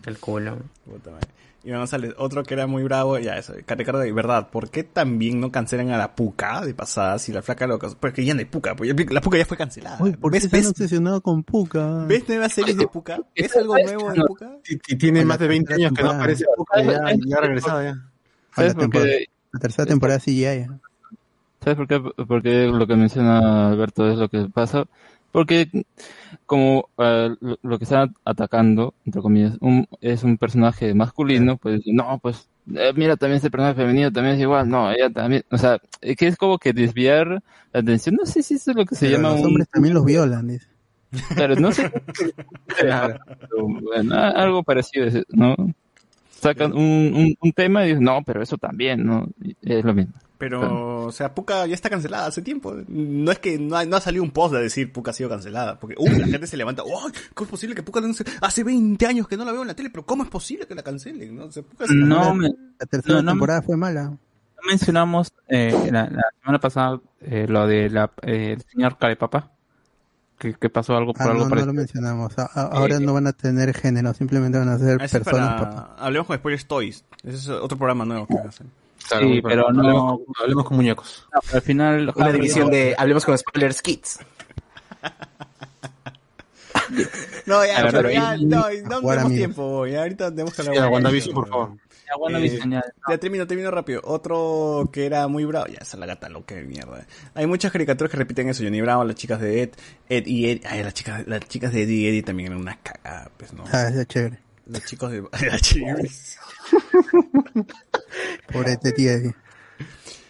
El 0.04 0.18
culo. 0.18 0.58
Puta 0.84 1.10
madre. 1.10 1.28
Y 1.64 1.72
vamos 1.72 1.92
a 1.92 1.98
otro 2.18 2.44
que 2.44 2.54
era 2.54 2.68
muy 2.68 2.84
bravo, 2.84 3.18
ya 3.18 3.36
eso, 3.36 3.52
Ricardo, 3.66 3.98
de 3.98 4.12
verdad, 4.12 4.50
¿por 4.50 4.70
qué 4.70 4.84
también 4.84 5.40
no 5.40 5.50
cancelan 5.50 5.90
a 5.90 5.98
la 5.98 6.14
puca 6.14 6.64
de 6.64 6.74
pasada 6.74 7.18
si 7.18 7.32
la 7.32 7.42
flaca 7.42 7.66
lo 7.66 7.76
Porque 7.80 8.24
ya 8.24 8.34
no 8.34 8.38
hay 8.38 8.44
puca, 8.44 8.76
pues 8.76 8.94
ya- 8.94 9.04
la 9.12 9.20
puca 9.20 9.36
ya 9.36 9.44
fue 9.44 9.56
cancelada. 9.56 9.98
Uy, 10.00 10.12
¿por 10.12 10.30
qué 10.30 10.36
¿Ves, 10.36 10.44
están 10.44 10.60
ves, 10.60 10.68
obsesionados 10.70 11.22
con 11.22 11.42
Puka? 11.42 12.04
ves 12.06 12.28
nuevas 12.28 12.52
series 12.52 12.76
de 12.76 12.86
puca? 12.86 13.18
¿Ves 13.34 13.56
algo 13.56 13.76
nuevo 13.76 14.12
de 14.12 14.20
puca? 14.22 14.52
Y, 14.68 14.74
y 14.92 14.96
tiene 14.96 15.24
más 15.24 15.40
de 15.40 15.48
20 15.48 15.74
años 15.74 15.92
que 15.92 16.04
no 16.04 16.10
aparece 16.12 16.44
Puka, 16.56 16.82
ya, 16.82 17.00
ya 17.26 17.36
ha 17.36 17.40
regresado 17.40 17.82
ya. 17.82 18.12
La 18.56 19.60
tercera 19.60 19.86
temporada 19.86 20.20
sí 20.20 20.38
ya. 20.38 20.54
ya. 20.54 20.78
¿Sabes 21.64 21.76
por 21.76 21.88
qué? 21.88 22.00
Porque 22.28 22.66
lo 22.66 22.86
que 22.86 22.94
menciona 22.94 23.70
Alberto 23.70 24.08
es 24.08 24.18
lo 24.18 24.28
que 24.28 24.46
pasa. 24.54 24.84
Porque 25.32 25.68
como 26.46 26.88
eh, 26.98 27.30
lo, 27.40 27.58
lo 27.62 27.78
que 27.78 27.84
están 27.84 28.14
atacando, 28.24 28.94
entre 29.04 29.20
comillas, 29.22 29.56
un- 29.60 29.86
es 30.00 30.22
un 30.24 30.38
personaje 30.38 30.94
masculino, 30.94 31.56
pues 31.58 31.82
no, 31.86 32.18
pues 32.20 32.48
eh, 32.74 32.92
mira, 32.96 33.16
también 33.16 33.36
este 33.36 33.50
personaje 33.50 33.76
femenino 33.80 34.12
también 34.12 34.36
es 34.36 34.40
igual, 34.42 34.68
no, 34.68 34.90
ella 34.90 35.10
también, 35.10 35.44
o 35.50 35.58
sea, 35.58 35.78
es 36.00 36.16
que 36.16 36.26
es 36.28 36.36
como 36.36 36.58
que 36.58 36.72
desviar 36.72 37.28
la 37.72 37.80
atención, 37.80 38.16
no 38.16 38.26
sé 38.26 38.42
si 38.42 38.54
eso 38.54 38.70
es 38.70 38.76
lo 38.76 38.84
que 38.86 38.94
se 38.94 39.06
Pero 39.06 39.18
llama 39.18 39.30
los 39.30 39.40
un... 39.40 39.46
hombres 39.46 39.68
también 39.68 39.94
los 39.94 40.04
violan. 40.04 40.48
dice. 40.48 40.66
Claro, 41.34 41.54
no 41.56 41.72
sé. 41.72 41.90
Pero, 42.80 43.18
bueno, 43.82 44.14
algo 44.16 44.62
parecido, 44.62 45.06
¿no? 45.30 45.54
Sacan 46.40 46.72
un, 46.72 47.12
un, 47.14 47.34
un 47.40 47.52
tema 47.52 47.84
y 47.84 47.88
dicen, 47.88 48.04
no, 48.04 48.22
pero 48.24 48.42
eso 48.42 48.56
también, 48.58 49.04
¿no? 49.04 49.26
Es 49.62 49.84
lo 49.84 49.94
mismo. 49.94 50.12
Pero, 50.38 51.06
o 51.06 51.12
sea, 51.12 51.34
Puka 51.34 51.66
ya 51.66 51.74
está 51.74 51.88
cancelada 51.88 52.26
hace 52.26 52.42
tiempo. 52.42 52.76
No 52.88 53.32
es 53.32 53.38
que 53.38 53.58
no 53.58 53.74
ha, 53.74 53.86
no 53.86 53.96
ha 53.96 54.00
salido 54.02 54.22
un 54.22 54.30
post 54.32 54.52
de 54.54 54.60
decir 54.60 54.92
Puka 54.92 55.10
ha 55.12 55.14
sido 55.14 55.30
cancelada. 55.30 55.78
Porque, 55.80 55.94
uy, 55.98 56.10
la 56.10 56.26
gente 56.26 56.46
se 56.46 56.58
levanta. 56.58 56.82
¡Uy! 56.84 57.10
¿Cómo 57.32 57.46
es 57.46 57.50
posible 57.50 57.74
que 57.74 57.82
Puka 57.82 58.02
no 58.02 58.12
se... 58.12 58.22
Hace 58.42 58.62
20 58.62 59.06
años 59.06 59.26
que 59.28 59.38
no 59.38 59.46
la 59.46 59.52
veo 59.52 59.62
en 59.62 59.68
la 59.68 59.74
tele, 59.74 59.88
pero 59.88 60.04
¿cómo 60.04 60.24
es 60.24 60.28
posible 60.28 60.66
que 60.66 60.74
la 60.74 60.82
cancelen? 60.82 61.34
No, 61.36 61.44
O 61.46 61.50
sea, 61.52 61.62
Puka 61.62 61.86
se- 61.86 61.94
No, 61.94 62.34
me- 62.34 62.48
La 62.78 62.84
tercera 62.86 63.14
No, 63.14 63.22
no, 63.22 63.32
temporada 63.32 63.62
fue 63.62 63.78
mala. 63.78 64.10
no 64.10 64.18
mencionamos 64.68 65.32
eh, 65.48 65.72
la, 65.90 66.02
la 66.10 66.22
semana 66.42 66.58
pasada 66.60 67.00
eh, 67.22 67.46
lo 67.48 67.66
de 67.66 67.88
la, 67.88 68.10
eh, 68.22 68.56
el 68.58 68.62
señor 68.70 68.98
Carepapa. 68.98 69.52
Que, 70.38 70.52
que 70.54 70.68
pasó 70.68 70.94
algo 70.96 71.14
por 71.14 71.22
Ah, 71.22 71.30
algo 71.30 71.38
no, 71.38 71.44
no 71.44 71.48
parecido. 71.50 71.72
lo 71.72 71.78
mencionamos. 71.78 72.38
A- 72.38 72.50
a- 72.52 72.62
ahora 72.66 73.00
no 73.00 73.14
van 73.14 73.26
a 73.26 73.32
tener 73.32 73.72
género, 73.74 74.12
simplemente 74.12 74.58
van 74.58 74.68
a 74.68 74.78
ser 74.78 74.96
Ah, 75.00 75.06
personas. 75.10 75.60
para- 75.60 75.70
papá. 75.70 75.96
Hablemos 75.98 76.26
con 76.26 76.36
Spoilers 76.36 76.66
Toys. 76.66 77.04
Ese 77.22 77.36
es 77.36 77.48
otro 77.48 77.78
programa 77.78 78.04
nuevo 78.04 78.26
que 78.26 78.34
hacen. 78.46 78.70
Claro, 79.08 79.26
Sí, 79.28 79.40
pero 79.40 79.70
no- 79.72 79.80
hablemos, 79.80 80.20
hablemos 80.42 80.64
con 80.66 80.76
muñecos. 80.76 81.26
No, 81.32 81.40
al 81.54 81.62
final... 81.62 82.12
Una 82.16 82.32
división 82.32 82.70
de 82.70 82.94
Hablemos 82.98 83.24
con 83.24 83.38
Spoilers 83.38 83.80
Kids. 83.80 84.18
No, 87.46 87.64
ya, 87.64 87.76
pero 87.78 87.90
pero 87.92 88.10
ya, 88.10 88.36
no, 88.36 88.66
no 88.88 89.00
tenemos 89.00 89.32
tiempo. 89.32 89.86
Ya 89.86 90.02
ahorita 90.02 90.30
tenemos 90.30 90.54
que 90.54 90.62
hablar. 90.62 90.76
Ya, 90.76 90.88
WandaVision, 90.88 91.34
por 91.34 91.48
favor. 91.48 91.70
Ya, 92.06 92.82
Eh, 93.08 93.18
termino, 93.18 93.46
termino 93.46 93.70
rápido. 93.70 94.00
Otro 94.04 94.88
que 94.92 95.06
era 95.06 95.26
muy 95.28 95.44
bravo. 95.44 95.66
Ya, 95.66 95.78
esa 95.80 95.96
es 95.96 96.00
la 96.00 96.06
gata 96.06 96.28
loca 96.28 96.54
de 96.54 96.62
mierda. 96.62 97.06
Hay 97.34 97.46
muchas 97.46 97.72
caricaturas 97.72 98.10
que 98.10 98.16
repiten 98.16 98.48
eso. 98.48 98.62
Johnny 98.62 98.80
Bravo, 98.80 99.04
las 99.04 99.16
chicas 99.16 99.40
de 99.40 99.62
Ed, 99.62 99.70
Ed 100.08 100.26
y 100.26 100.50
Ed. 100.50 100.60
Ay, 100.66 100.82
las 100.82 100.94
chicas, 100.94 101.26
las 101.26 101.40
chicas 101.40 101.72
de 101.72 101.82
Ed 101.82 101.88
y 101.88 102.06
Eddie 102.06 102.22
también 102.22 102.48
eran 102.48 102.60
unas 102.60 102.78
cagadas, 102.78 103.30
pues, 103.36 103.52
¿no? 103.52 103.64
Ah, 103.72 103.88
es 103.88 104.06
chévere. 104.06 104.38
Los 104.66 104.84
chicos 104.84 105.10
de... 105.12 105.22
chicas. 105.60 106.38
Por 108.52 108.68
este 108.68 108.92
tío. 108.92 109.10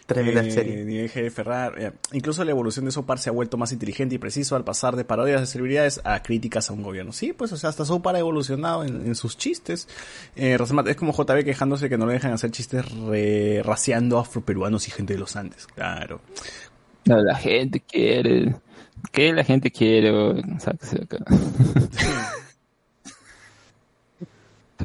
Tremenda 0.07 0.43
Eh, 0.43 0.51
serie. 0.53 0.85
Miguel 0.85 1.11
G. 1.11 1.31
Ferrar. 1.31 1.75
eh, 1.83 1.93
incluso 2.13 2.45
la 2.45 2.53
evolución 2.53 2.85
de 2.85 2.93
Sopar 2.93 3.19
se 3.19 3.29
ha 3.29 3.33
vuelto 3.33 3.57
más 3.57 3.73
inteligente 3.73 4.15
y 4.15 4.19
preciso 4.19 4.55
al 4.55 4.63
pasar 4.65 4.95
de 4.95 5.05
parodias 5.05 5.41
de 5.41 5.47
celebridades 5.49 6.01
a 6.05 6.23
críticas 6.23 6.71
a 6.71 6.75
un 6.75 6.83
gobierno. 6.83 7.13
Sí, 7.13 7.33
pues, 7.33 7.51
o 7.53 7.57
sea, 7.57 7.71
hasta 7.71 7.85
Sopar 7.85 8.15
ha 8.15 8.21
evolucionado 8.21 8.85
en, 8.85 9.05
en 9.07 9.15
sus 9.17 9.37
chistes. 9.37 9.89
Eh, 10.37 10.57
Rosamat, 10.57 10.87
es 10.89 10.97
como 10.97 11.13
JB 11.13 11.45
quejándose 11.45 11.89
que 11.89 11.99
no 11.99 12.07
le 12.07 12.13
dejan 12.15 12.33
hacer 12.33 12.53
chistes 12.53 12.89
re- 12.93 13.63
raciando 13.65 14.19
afroperuanos 14.19 14.87
y 14.87 14.93
gente 14.93 15.15
de 15.15 15.19
los 15.19 15.35
Andes. 15.35 15.67
Claro. 15.67 16.21
No, 17.05 17.17
la 17.23 17.35
gente 17.37 17.81
quiere. 17.81 18.55
¿Qué 19.13 19.33
la 19.33 19.45
gente 19.45 19.71
quiere? 19.71 20.11
de 20.13 21.03
acá. 21.03 21.19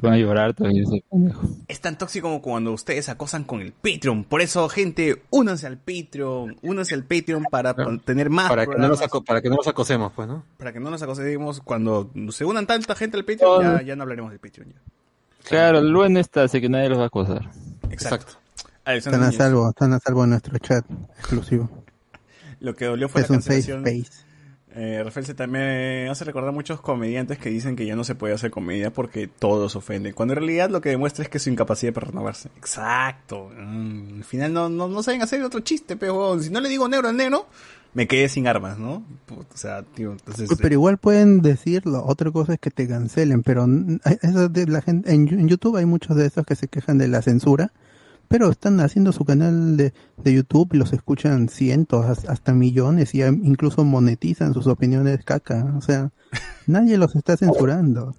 Van 0.01 0.13
a 0.13 0.17
llorar 0.17 0.55
ese 0.59 1.03
pendejo. 1.09 1.41
Es 1.67 1.79
tan 1.79 1.97
tóxico 1.97 2.27
como 2.27 2.41
cuando 2.41 2.71
ustedes 2.73 3.07
acosan 3.09 3.43
con 3.43 3.61
el 3.61 3.71
Patreon. 3.71 4.23
Por 4.23 4.41
eso, 4.41 4.67
gente, 4.69 5.21
únanse 5.29 5.67
al 5.67 5.77
Patreon. 5.77 6.57
Únanse 6.63 6.95
al 6.95 7.03
Patreon 7.03 7.43
para 7.51 7.75
tener 8.03 8.29
más 8.31 8.49
Para 8.49 8.65
que, 8.65 8.75
no 8.77 8.87
nos 8.87 9.01
aco- 9.01 9.23
para 9.23 9.41
que 9.41 9.49
no 9.49 9.55
nos 9.57 9.67
acosemos, 9.67 10.11
pues, 10.15 10.27
¿no? 10.27 10.43
para 10.57 10.73
que 10.73 10.79
no 10.79 10.89
nos 10.89 11.01
acosemos. 11.03 11.61
Cuando 11.61 12.09
se 12.31 12.45
unan 12.45 12.65
tanta 12.65 12.95
gente 12.95 13.17
al 13.17 13.25
Patreon, 13.25 13.61
ya, 13.77 13.81
ya 13.83 13.95
no 13.95 14.03
hablaremos 14.03 14.31
del 14.31 14.39
Patreon. 14.39 14.69
Ya. 14.69 14.81
Claro, 15.47 15.79
el 15.79 15.89
Luen 15.89 16.17
está, 16.17 16.43
así 16.43 16.59
que 16.61 16.69
nadie 16.69 16.89
los 16.89 16.97
va 16.99 17.03
a 17.03 17.07
acosar. 17.07 17.49
Exacto. 17.89 18.33
Están 18.85 18.93
Alexander 18.93 19.21
a 19.29 19.31
salvo, 19.31 19.69
están 19.69 19.93
a 19.93 19.99
salvo 19.99 20.23
en 20.23 20.29
nuestro 20.31 20.57
chat 20.57 20.83
exclusivo. 21.19 21.69
Lo 22.59 22.75
que 22.75 22.85
dolió 22.85 23.07
fue 23.09 23.21
Es 23.21 23.29
la 23.29 23.35
un 23.37 23.41
safe 23.41 23.55
cancelación. 23.57 23.87
space. 23.87 24.30
Eh, 24.73 25.01
Rafael 25.03 25.25
se 25.25 25.33
también 25.33 26.07
hace 26.09 26.23
recordar 26.23 26.53
muchos 26.53 26.79
comediantes 26.79 27.37
que 27.37 27.49
dicen 27.49 27.75
que 27.75 27.85
ya 27.85 27.95
no 27.95 28.03
se 28.05 28.15
puede 28.15 28.33
hacer 28.33 28.51
comedia 28.51 28.91
porque 28.91 29.27
todos 29.27 29.75
ofenden. 29.75 30.13
Cuando 30.13 30.33
en 30.33 30.39
realidad 30.39 30.69
lo 30.69 30.79
que 30.79 30.89
demuestra 30.89 31.23
es 31.23 31.29
que 31.29 31.39
su 31.39 31.49
incapacidad 31.49 31.91
para 31.93 32.07
renovarse. 32.07 32.49
Exacto. 32.57 33.49
Mm, 33.57 34.17
al 34.19 34.23
final 34.23 34.53
no, 34.53 34.69
no, 34.69 34.87
no 34.87 35.03
saben 35.03 35.21
hacer 35.21 35.43
otro 35.43 35.59
chiste, 35.59 35.97
pero 35.97 36.39
si 36.39 36.49
no 36.49 36.61
le 36.61 36.69
digo 36.69 36.87
negro 36.87 37.09
al 37.09 37.17
negro, 37.17 37.47
me 37.93 38.07
quedé 38.07 38.29
sin 38.29 38.47
armas, 38.47 38.77
¿no? 38.77 39.03
Puta, 39.25 39.53
O 39.53 39.57
sea, 39.57 39.83
tío, 39.83 40.13
entonces... 40.13 40.49
Pero 40.61 40.73
igual 40.73 40.97
pueden 40.97 41.41
decirlo. 41.41 42.05
Otra 42.05 42.31
cosa 42.31 42.53
es 42.53 42.59
que 42.59 42.71
te 42.71 42.87
cancelen, 42.87 43.43
pero 43.43 43.65
n- 43.65 43.99
eso 44.21 44.47
de 44.47 44.67
la 44.67 44.81
gente 44.81 45.11
en, 45.13 45.27
en 45.27 45.49
YouTube 45.49 45.75
hay 45.75 45.85
muchos 45.85 46.15
de 46.15 46.27
esos 46.27 46.45
que 46.45 46.55
se 46.55 46.69
quejan 46.69 46.97
de 46.97 47.09
la 47.09 47.21
censura, 47.21 47.73
pero 48.31 48.49
están 48.49 48.79
haciendo 48.79 49.11
su 49.11 49.25
canal 49.25 49.75
de, 49.77 49.93
de 50.23 50.33
YouTube 50.33 50.69
y 50.73 50.77
los 50.77 50.93
escuchan 50.93 51.49
cientos, 51.49 52.05
has- 52.05 52.27
hasta 52.29 52.53
millones 52.53 53.13
y 53.13 53.21
am- 53.21 53.41
incluso 53.43 53.83
monetizan 53.83 54.53
sus 54.53 54.65
opiniones 54.67 55.23
caca. 55.25 55.65
O 55.77 55.81
sea, 55.81 56.11
nadie 56.65 56.97
los 56.97 57.15
está 57.15 57.35
censurando. 57.37 58.15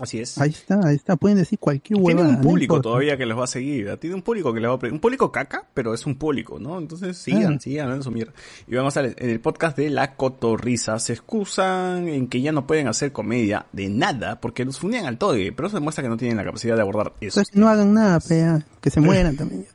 Así 0.00 0.20
es. 0.20 0.38
Ahí 0.38 0.50
está, 0.50 0.78
ahí 0.84 0.94
está. 0.94 1.16
Pueden 1.16 1.38
decir 1.38 1.58
cualquier 1.58 1.98
huevada. 2.00 2.24
Tienen 2.26 2.36
un 2.36 2.40
público 2.48 2.80
todavía 2.80 3.16
que 3.16 3.26
les 3.26 3.36
va 3.36 3.44
a 3.44 3.48
seguir. 3.48 3.96
Tiene 3.96 4.14
un 4.14 4.22
público 4.22 4.54
que 4.54 4.60
les 4.60 4.70
va 4.70 4.74
a 4.74 4.92
Un 4.92 5.00
público 5.00 5.32
caca, 5.32 5.64
pero 5.74 5.92
es 5.92 6.06
un 6.06 6.14
público, 6.14 6.58
¿no? 6.60 6.78
Entonces 6.78 7.16
sigan, 7.18 7.54
Ah. 7.54 7.58
sigan 7.60 7.84
hablando 7.86 8.04
su 8.04 8.10
mierda. 8.12 8.32
Y 8.68 8.76
vamos 8.76 8.96
a 8.96 9.02
ver, 9.02 9.16
en 9.18 9.30
el 9.30 9.40
podcast 9.40 9.76
de 9.76 9.90
La 9.90 10.14
Cotorrisa 10.14 10.98
se 11.00 11.14
excusan 11.14 12.06
en 12.08 12.28
que 12.28 12.40
ya 12.40 12.52
no 12.52 12.66
pueden 12.66 12.86
hacer 12.86 13.10
comedia 13.10 13.66
de 13.72 13.88
nada 13.88 14.40
porque 14.40 14.64
los 14.64 14.78
fundían 14.78 15.06
al 15.06 15.18
toque. 15.18 15.52
Pero 15.54 15.66
eso 15.66 15.76
demuestra 15.78 16.02
que 16.02 16.08
no 16.08 16.16
tienen 16.16 16.36
la 16.36 16.44
capacidad 16.44 16.76
de 16.76 16.82
abordar 16.82 17.14
eso. 17.20 17.40
Entonces, 17.40 17.56
no 17.56 17.68
hagan 17.68 17.92
nada, 17.92 18.20
pea, 18.20 18.64
que 18.80 18.90
se 18.90 19.00
mueran 19.00 19.36
también. 19.36 19.66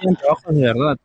Tienen 0.00 0.16
trabajos 0.16 0.54
de 0.54 0.60
verdad. 0.62 0.98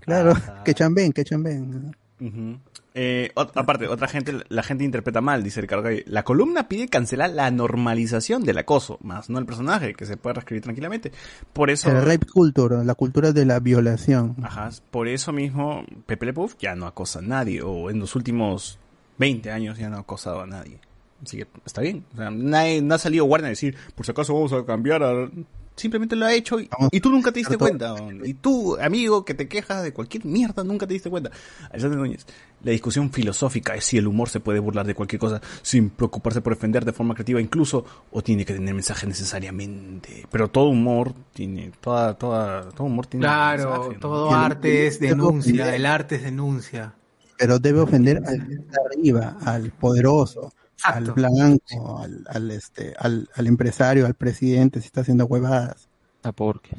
Claro, 0.00 0.34
que 0.64 0.74
chambeen, 0.74 1.12
que 1.12 1.24
chambeen. 1.24 1.94
Ujú. 2.20 2.58
Eh, 2.96 3.32
aparte, 3.34 3.88
otra 3.88 4.06
gente, 4.06 4.44
la 4.48 4.62
gente 4.62 4.84
interpreta 4.84 5.20
mal, 5.20 5.42
dice 5.42 5.60
Ricardo 5.60 5.82
Calle. 5.82 6.04
La 6.06 6.22
columna 6.22 6.68
pide 6.68 6.88
cancelar 6.88 7.30
la 7.30 7.50
normalización 7.50 8.44
del 8.44 8.58
acoso, 8.58 8.98
más 9.02 9.28
no 9.28 9.40
el 9.40 9.46
personaje, 9.46 9.94
que 9.94 10.06
se 10.06 10.16
puede 10.16 10.34
reescribir 10.34 10.62
tranquilamente. 10.62 11.10
Por 11.52 11.70
eso... 11.70 11.90
El 11.90 12.02
rape 12.02 12.26
culture, 12.32 12.84
la 12.84 12.94
cultura 12.94 13.32
de 13.32 13.44
la 13.44 13.58
violación. 13.58 14.36
Ajá, 14.44 14.70
por 14.92 15.08
eso 15.08 15.32
mismo 15.32 15.84
Pepe 16.06 16.26
Le 16.26 16.32
Puff 16.32 16.54
ya 16.60 16.76
no 16.76 16.86
acosa 16.86 17.18
a 17.18 17.22
nadie, 17.22 17.62
o 17.62 17.90
en 17.90 17.98
los 17.98 18.14
últimos 18.14 18.78
20 19.18 19.50
años 19.50 19.76
ya 19.76 19.90
no 19.90 19.96
ha 19.96 20.00
acosado 20.00 20.40
a 20.40 20.46
nadie. 20.46 20.78
Así 21.20 21.38
que 21.38 21.48
está 21.66 21.80
bien. 21.80 22.04
O 22.12 22.16
sea, 22.16 22.30
nadie, 22.30 22.80
no 22.80 22.94
ha 22.94 22.98
salido 22.98 23.24
Warner 23.24 23.46
a 23.46 23.50
decir, 23.50 23.76
por 23.96 24.06
si 24.06 24.12
acaso 24.12 24.34
vamos 24.34 24.52
a 24.52 24.64
cambiar 24.64 25.02
a... 25.02 25.28
Simplemente 25.76 26.14
lo 26.14 26.24
ha 26.24 26.32
hecho 26.32 26.60
y, 26.60 26.68
y 26.92 27.00
tú 27.00 27.10
nunca 27.10 27.32
te 27.32 27.40
diste 27.40 27.58
cuenta. 27.58 27.96
Y 28.22 28.34
tú, 28.34 28.76
amigo, 28.80 29.24
que 29.24 29.34
te 29.34 29.48
quejas 29.48 29.82
de 29.82 29.92
cualquier 29.92 30.24
mierda, 30.24 30.62
nunca 30.62 30.86
te 30.86 30.94
diste 30.94 31.10
cuenta. 31.10 31.32
Alexander 31.68 31.98
Núñez, 31.98 32.24
la 32.62 32.70
discusión 32.70 33.10
filosófica 33.10 33.74
es 33.74 33.84
si 33.84 33.98
el 33.98 34.06
humor 34.06 34.28
se 34.28 34.38
puede 34.38 34.60
burlar 34.60 34.86
de 34.86 34.94
cualquier 34.94 35.18
cosa 35.18 35.40
sin 35.62 35.90
preocuparse 35.90 36.40
por 36.40 36.54
defender 36.54 36.84
de 36.84 36.92
forma 36.92 37.14
creativa 37.14 37.40
incluso, 37.40 37.84
o 38.12 38.22
tiene 38.22 38.44
que 38.44 38.54
tener 38.54 38.72
mensaje 38.72 39.06
necesariamente. 39.08 40.26
Pero 40.30 40.48
todo 40.48 40.66
humor 40.68 41.12
tiene, 41.32 41.72
toda, 41.80 42.14
toda, 42.14 42.68
todo 42.70 42.86
humor 42.86 43.06
tiene 43.06 43.26
Claro, 43.26 43.70
mensaje, 43.70 43.94
¿no? 43.94 44.00
todo 44.00 44.28
el- 44.28 44.34
arte 44.36 44.86
es 44.86 45.00
denuncia, 45.00 45.74
el 45.74 45.86
arte 45.86 46.14
es 46.16 46.22
denuncia. 46.22 46.94
Pero 47.36 47.58
debe 47.58 47.80
ofender 47.80 48.18
al 48.24 48.52
está 48.52 48.80
arriba, 48.92 49.36
al 49.44 49.70
poderoso, 49.72 50.52
al 50.82 51.12
blanco, 51.12 51.98
al, 51.98 52.24
al, 52.28 52.50
este, 52.50 52.94
al, 52.98 53.28
al 53.34 53.46
empresario, 53.46 54.06
al 54.06 54.14
presidente, 54.14 54.80
si 54.80 54.86
está 54.86 55.00
haciendo 55.02 55.26
huevadas. 55.26 55.88
Ah, 56.22 56.32
porque. 56.32 56.76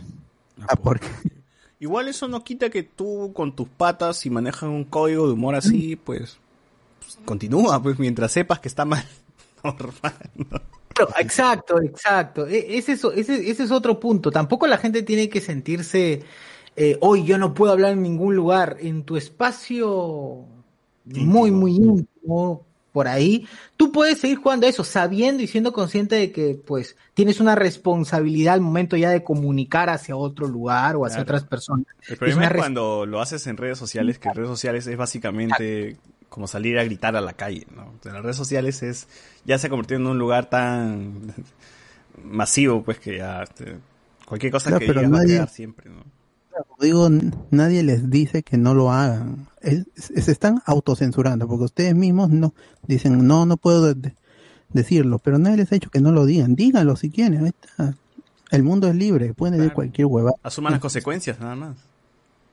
Ah, 0.68 0.76
porque. 0.76 1.08
Igual 1.80 2.08
eso 2.08 2.28
no 2.28 2.44
quita 2.44 2.70
que 2.70 2.84
tú 2.84 3.32
con 3.34 3.56
tus 3.56 3.68
patas, 3.70 4.18
si 4.18 4.30
manejas 4.30 4.64
un 4.64 4.86
código 4.86 5.28
de 5.28 5.34
humor 5.34 5.56
así, 5.56 5.96
pues, 5.96 6.38
pues, 7.00 7.20
continúa, 7.26 7.82
pues 7.82 8.00
mientras 8.00 8.32
sepas 8.32 8.60
que 8.60 8.68
está 8.68 8.86
mal. 8.86 9.06
Normal, 9.64 10.14
¿no? 10.36 10.62
Exacto, 11.20 11.82
exacto. 11.82 12.48
E- 12.48 12.78
Ese 12.78 12.94
es, 12.94 13.04
ese, 13.04 13.50
ese 13.50 13.64
es 13.64 13.72
otro 13.72 14.00
punto. 14.00 14.32
Tampoco 14.32 14.68
la 14.68 14.78
gente 14.78 15.04
tiene 15.04 15.28
que 15.30 15.42
sentirse, 15.42 16.24
eh, 16.76 16.98
hoy 17.02 17.26
yo 17.26 17.38
no 17.38 17.54
puedo 17.54 17.72
hablar 17.74 17.94
en 17.94 18.04
ningún 18.04 18.36
lugar. 18.36 18.78
En 18.80 19.04
tu 19.04 19.18
espacio 19.18 20.46
muy, 21.06 21.52
muy 21.52 21.76
íntimo, 21.76 22.66
por 22.96 23.10
ahí, 23.10 23.46
tú 23.76 23.92
puedes 23.92 24.20
seguir 24.20 24.38
jugando 24.38 24.66
eso, 24.68 24.86
sabiendo 24.86 25.44
y 25.44 25.48
siendo 25.48 25.74
consciente 25.74 26.16
de 26.16 26.32
que, 26.32 26.56
pues, 26.56 26.96
tienes 27.14 27.42
una 27.42 27.54
responsabilidad 27.54 28.54
al 28.54 28.62
momento 28.62 28.96
ya 28.96 29.10
de 29.10 29.22
comunicar 29.22 29.90
hacia 29.90 30.16
otro 30.16 30.48
lugar 30.48 30.96
o 30.96 31.06
hacia 31.06 31.18
Claro. 31.18 31.24
otras 31.24 31.44
personas. 31.44 31.88
El 32.08 32.16
problema 32.16 32.46
es 32.46 32.54
cuando 32.54 33.06
lo 33.06 33.20
haces 33.20 33.48
en 33.48 33.58
redes 33.58 33.78
sociales, 33.78 34.18
que 34.18 34.30
en 34.30 34.36
redes 34.36 34.48
sociales 34.48 34.88
es 34.88 34.96
básicamente 34.96 35.98
como 36.30 36.48
salir 36.48 36.80
a 36.80 36.86
gritar 36.86 37.18
a 37.18 37.22
la 37.22 37.34
calle, 37.34 37.68
¿no? 37.76 37.84
O 37.84 38.02
sea, 38.02 38.14
las 38.14 38.24
redes 38.24 38.38
sociales 38.38 38.82
es, 38.82 39.10
ya 39.44 39.58
se 39.58 39.68
ha 39.68 39.70
convertido 39.70 40.00
en 40.00 40.08
un 40.08 40.18
lugar 40.18 40.50
tan 40.50 41.34
masivo, 42.24 42.82
pues 42.82 43.00
que 43.00 43.18
ya, 43.18 43.44
este, 43.44 43.76
cualquier 44.26 44.54
cosa 44.54 44.70
Claro, 44.70 44.80
que 44.80 44.94
digas 44.94 45.12
va 45.12 45.20
a 45.20 45.26
quedar 45.26 45.50
siempre, 45.50 45.90
¿no? 45.90 46.15
Como 46.68 46.78
digo, 46.82 47.10
nadie 47.52 47.84
les 47.84 48.10
dice 48.10 48.44
que 48.44 48.58
no 48.58 48.74
lo 48.74 48.92
hagan. 48.92 49.48
Es- 49.62 49.86
es- 49.96 50.26
se 50.26 50.32
están 50.32 50.62
autocensurando 50.66 51.48
porque 51.48 51.66
ustedes 51.66 51.96
mismos 51.96 52.30
no 52.30 52.54
dicen, 52.88 53.26
no, 53.28 53.46
no 53.46 53.58
puedo 53.58 53.82
de- 53.94 53.94
de- 53.96 54.16
decirlo, 54.70 55.20
pero 55.20 55.38
nadie 55.40 55.58
les 55.58 55.72
ha 55.72 55.76
dicho 55.76 55.90
que 55.90 56.02
no 56.02 56.12
lo 56.12 56.26
digan. 56.26 56.56
Díganlo 56.56 56.96
si 56.96 57.10
quieren, 57.10 57.44
ahí 57.46 57.52
está. 57.62 57.96
El 58.52 58.64
mundo 58.64 58.88
es 58.88 58.96
libre, 58.96 59.34
pueden 59.34 59.58
decir 59.58 59.74
cualquier 59.74 60.06
huevada. 60.08 60.36
Asuman 60.44 60.72
las 60.74 60.82
consecuencias, 60.82 61.40
nada 61.40 61.56
más. 61.56 61.78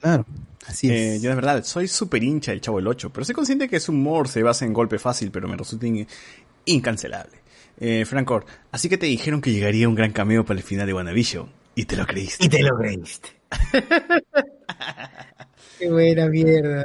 Claro, 0.00 0.26
así 0.66 0.90
es. 0.90 0.92
Eh, 0.92 1.20
yo 1.22 1.28
de 1.30 1.36
verdad, 1.36 1.62
soy 1.64 1.86
súper 1.86 2.24
hincha 2.24 2.50
del 2.50 2.60
Chavo 2.60 2.78
el 2.80 2.86
8, 2.88 3.10
pero 3.12 3.24
soy 3.24 3.34
consciente 3.34 3.68
que 3.68 3.78
su 3.78 3.92
humor 3.92 4.26
se 4.28 4.42
basa 4.42 4.64
en 4.64 4.72
golpe 4.72 4.98
fácil, 4.98 5.30
pero 5.30 5.46
me 5.48 5.56
resulta 5.56 5.86
in- 5.86 6.06
incancelable. 6.64 7.38
Eh, 7.78 8.04
Francor, 8.04 8.44
así 8.72 8.88
que 8.88 8.98
te 8.98 9.06
dijeron 9.06 9.40
que 9.40 9.52
llegaría 9.52 9.88
un 9.88 9.94
gran 9.94 10.12
cameo 10.12 10.44
para 10.44 10.58
el 10.58 10.64
final 10.64 10.86
de 10.86 10.94
WandaVision, 10.94 11.46
y 11.74 11.84
te 11.84 11.96
lo 11.96 12.06
creíste. 12.06 12.46
Y 12.46 12.48
te 12.48 12.62
lo 12.62 12.76
creíste. 12.76 13.28
Qué 15.78 15.90
buena 15.90 16.26
mierda. 16.28 16.84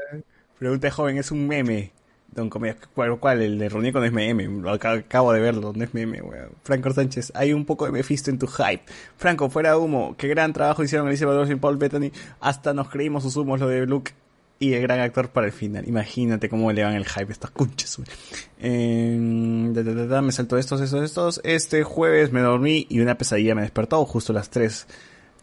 Pregunta 0.59 0.91
joven, 0.91 1.17
es 1.17 1.31
un 1.31 1.47
meme. 1.47 1.91
Don 2.31 2.49
Comedia, 2.49 2.77
¿cuál, 2.93 3.17
cuál? 3.19 3.41
El 3.41 3.57
de 3.57 3.69
Ronico 3.69 3.99
no 3.99 4.05
es 4.05 4.11
meme. 4.11 4.45
Lo 4.45 4.71
ac- 4.73 4.99
Acabo 4.99 5.33
de 5.33 5.39
verlo, 5.39 5.73
no 5.75 5.83
es 5.83 5.93
meme, 5.93 6.21
weón. 6.21 6.49
Franco 6.63 6.91
Sánchez, 6.93 7.31
hay 7.35 7.53
un 7.53 7.65
poco 7.65 7.85
de 7.85 7.91
Mephisto 7.91 8.29
en 8.29 8.37
tu 8.37 8.47
hype. 8.47 8.83
Franco, 9.17 9.49
fuera 9.49 9.77
humo. 9.77 10.15
Qué 10.17 10.27
gran 10.27 10.53
trabajo 10.53 10.83
hicieron 10.83 11.07
Alicia 11.07 11.25
Badovich 11.25 11.51
y 11.51 11.55
Paul 11.55 11.77
Bettany. 11.77 12.11
Hasta 12.39 12.73
nos 12.73 12.89
creímos 12.89 13.23
sus 13.23 13.35
humos 13.37 13.59
lo 13.59 13.67
de 13.67 13.85
Luke 13.87 14.11
y 14.59 14.73
el 14.73 14.81
gran 14.81 14.99
actor 14.99 15.29
para 15.29 15.47
el 15.47 15.53
final. 15.53 15.87
Imagínate 15.87 16.49
cómo 16.49 16.71
le 16.71 16.83
van 16.83 16.95
el 16.95 17.05
hype 17.05 17.29
a 17.29 17.31
estas 17.31 17.51
conchas, 17.51 17.97
weón. 17.99 18.09
Eh, 18.59 19.71
da, 19.73 19.83
da, 19.83 19.93
da, 19.93 20.05
da, 20.07 20.21
me 20.21 20.31
saltó 20.31 20.57
estos, 20.57 20.81
estos, 20.81 21.03
estos. 21.03 21.41
Este 21.43 21.83
jueves 21.83 22.31
me 22.31 22.41
dormí 22.41 22.87
y 22.89 22.99
una 22.99 23.17
pesadilla 23.17 23.53
me 23.55 23.61
despertó 23.61 24.03
justo 24.05 24.33
a 24.33 24.35
las 24.35 24.49
3. 24.49 24.87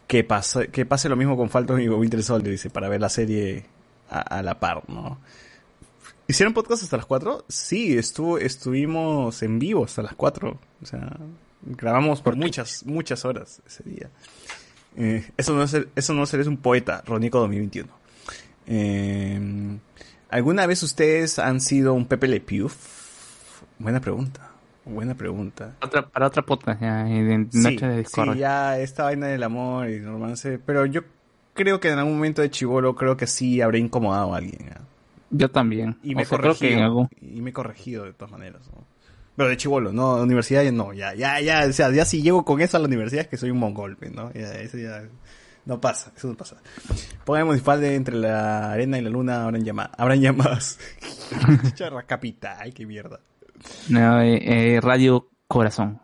Que 0.07 0.23
pase, 0.23 0.67
que 0.67 0.85
pase 0.85 1.09
lo 1.09 1.15
mismo 1.15 1.35
con 1.37 1.49
Falcon 1.49 1.81
y 1.81 1.89
Winter 1.89 2.21
Soldier, 2.21 2.51
dice, 2.51 2.69
para 2.69 2.89
ver 2.89 3.01
la 3.01 3.09
serie 3.09 3.65
a, 4.09 4.19
a 4.19 4.43
la 4.43 4.59
par, 4.59 4.83
¿no? 4.87 5.19
¿Hicieron 6.27 6.53
podcast 6.53 6.83
hasta 6.83 6.97
las 6.97 7.05
4? 7.05 7.45
Sí, 7.47 7.97
estuvo, 7.97 8.37
estuvimos 8.37 9.41
en 9.43 9.59
vivo 9.59 9.85
hasta 9.85 10.01
las 10.03 10.13
4. 10.13 10.59
O 10.81 10.85
sea, 10.85 11.17
grabamos 11.61 12.21
por 12.21 12.35
muchas, 12.35 12.85
muchas 12.85 13.25
horas 13.25 13.61
ese 13.65 13.83
día. 13.83 14.09
Eh, 14.97 15.25
eso 15.37 15.53
no 15.55 15.63
es 15.63 15.71
ser- 15.71 15.89
eso 15.95 16.13
no 16.13 16.23
es 16.23 16.29
ser 16.29 16.39
es 16.39 16.47
un 16.47 16.57
poeta, 16.57 17.01
Ronico 17.05 17.39
2021. 17.39 17.89
Eh, 18.67 19.77
¿Alguna 20.29 20.65
vez 20.67 20.83
ustedes 20.83 21.39
han 21.39 21.61
sido 21.61 21.93
un 21.93 22.05
Pepe 22.05 22.27
Le 22.27 22.39
Pew? 22.41 22.69
Buena 23.79 23.99
pregunta. 23.99 24.51
Buena 24.85 25.15
pregunta. 25.15 25.75
Otra, 25.81 26.07
para 26.07 26.27
otra 26.27 26.43
podcast, 26.43 26.81
ya, 26.81 27.07
en 27.09 27.51
Sí, 27.51 27.59
Noche 27.59 27.87
de 27.87 27.97
Discord. 27.99 28.33
sí, 28.33 28.39
ya 28.39 28.77
esta 28.79 29.03
vaina 29.03 29.27
del 29.27 29.43
amor 29.43 29.89
y 29.89 29.99
romance. 30.01 30.59
Pero 30.59 30.85
yo 30.85 31.01
creo 31.53 31.79
que 31.79 31.89
en 31.89 31.99
algún 31.99 32.15
momento 32.15 32.41
de 32.41 32.51
chivolo 32.51 32.95
creo 32.95 33.17
que 33.17 33.27
sí 33.27 33.61
habré 33.61 33.79
incomodado 33.79 34.33
a 34.33 34.37
alguien. 34.37 34.69
Yo 35.31 35.49
también. 35.49 35.97
Y 36.03 36.13
me 36.15 36.21
he 36.21 36.25
sea, 36.25 36.37
creo 36.37 36.53
que 36.53 36.59
corregido. 36.59 36.79
en 36.79 36.85
algún- 36.85 37.09
Y 37.21 37.41
me 37.41 37.49
he 37.49 37.53
corregido 37.53 38.05
de 38.05 38.13
todas 38.13 38.31
maneras. 38.31 38.61
¿no? 38.73 38.85
Pero 39.35 39.49
de 39.49 39.57
chivolo, 39.57 39.91
no, 39.91 40.15
universidad 40.21 40.63
no, 40.71 40.93
ya, 40.93 41.13
ya, 41.15 41.41
ya, 41.41 41.65
o 41.67 41.73
sea, 41.73 41.91
ya 41.91 42.05
si 42.05 42.21
llego 42.21 42.45
con 42.45 42.61
eso 42.61 42.77
a 42.77 42.79
la 42.79 42.85
universidad 42.87 43.23
es 43.23 43.27
que 43.27 43.37
soy 43.37 43.49
un 43.51 43.57
mongol, 43.57 43.97
¿no? 44.13 44.31
Ya, 44.33 44.53
eso 44.61 44.77
ya, 44.77 45.03
no 45.65 45.81
pasa, 45.81 46.11
eso 46.15 46.27
no 46.27 46.35
pasa. 46.35 46.57
Pongamos 47.23 47.63
de 47.63 47.95
entre 47.95 48.15
la 48.15 48.71
arena 48.71 48.97
y 48.97 49.01
la 49.01 49.09
luna 49.09 49.43
habrán 49.43 49.63
llamadas, 49.63 49.91
habrán 49.97 50.21
llamadas. 50.21 50.79
Charra 51.75 52.03
capital, 52.03 52.73
qué 52.73 52.85
mierda. 52.85 53.19
No, 53.89 54.21
eh, 54.21 54.75
eh, 54.75 54.81
Radio 54.81 55.29
Corazón. 55.47 55.99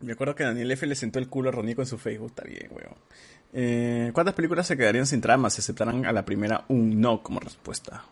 Me 0.00 0.12
acuerdo 0.12 0.34
que 0.34 0.44
Daniel 0.44 0.70
F 0.70 0.86
le 0.86 0.94
sentó 0.94 1.18
el 1.18 1.28
culo 1.28 1.48
a 1.48 1.52
Ronico 1.52 1.80
en 1.80 1.86
su 1.86 1.96
Facebook, 1.96 2.28
está 2.28 2.44
bien, 2.44 2.68
weón. 2.70 2.94
Eh, 3.54 4.10
¿Cuántas 4.12 4.34
películas 4.34 4.66
se 4.66 4.76
quedarían 4.76 5.06
sin 5.06 5.22
trama 5.22 5.48
si 5.48 5.60
aceptaran 5.60 6.04
a 6.04 6.12
la 6.12 6.24
primera 6.24 6.64
un 6.68 7.00
no 7.00 7.22
como 7.22 7.40
respuesta? 7.40 8.04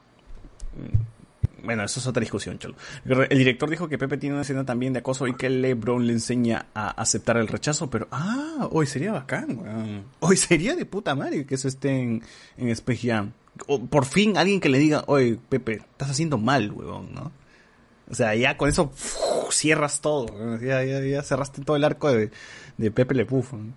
Bueno, 1.64 1.84
eso 1.84 2.00
es 2.00 2.06
otra 2.06 2.20
discusión, 2.20 2.58
cholo. 2.58 2.74
El 3.04 3.38
director 3.38 3.68
dijo 3.70 3.88
que 3.88 3.98
Pepe 3.98 4.16
tiene 4.18 4.34
una 4.34 4.42
escena 4.42 4.64
también 4.64 4.92
de 4.92 5.00
acoso 5.00 5.26
y 5.26 5.34
que 5.34 5.48
LeBron 5.48 6.06
le 6.06 6.12
enseña 6.12 6.66
a 6.74 6.90
aceptar 6.90 7.36
el 7.36 7.48
rechazo, 7.48 7.88
pero 7.90 8.08
ah, 8.10 8.68
hoy 8.70 8.86
sería 8.86 9.12
bacán, 9.12 9.58
weón. 9.58 10.04
Hoy 10.20 10.36
sería 10.36 10.76
de 10.76 10.84
puta 10.86 11.14
madre 11.14 11.46
que 11.46 11.54
eso 11.54 11.68
esté 11.68 11.90
en, 12.00 12.22
en 12.56 12.68
Space 12.68 13.08
Jam. 13.08 13.32
O 13.66 13.84
por 13.84 14.04
fin 14.04 14.36
alguien 14.36 14.60
que 14.60 14.68
le 14.68 14.78
diga, 14.78 15.04
oye, 15.06 15.38
Pepe, 15.48 15.74
estás 15.92 16.10
haciendo 16.10 16.38
mal, 16.38 16.70
weón, 16.72 17.14
¿no? 17.14 17.32
O 18.10 18.14
sea, 18.14 18.34
ya 18.34 18.56
con 18.56 18.68
eso 18.68 18.92
cierras 19.50 20.00
todo. 20.00 20.26
Ya, 20.60 20.84
ya, 20.84 21.00
ya 21.00 21.22
cerraste 21.22 21.62
todo 21.62 21.76
el 21.76 21.84
arco 21.84 22.12
de, 22.12 22.30
de 22.76 22.90
Pepe 22.90 23.14
Le 23.14 23.24
Puf. 23.24 23.52
weón. 23.52 23.74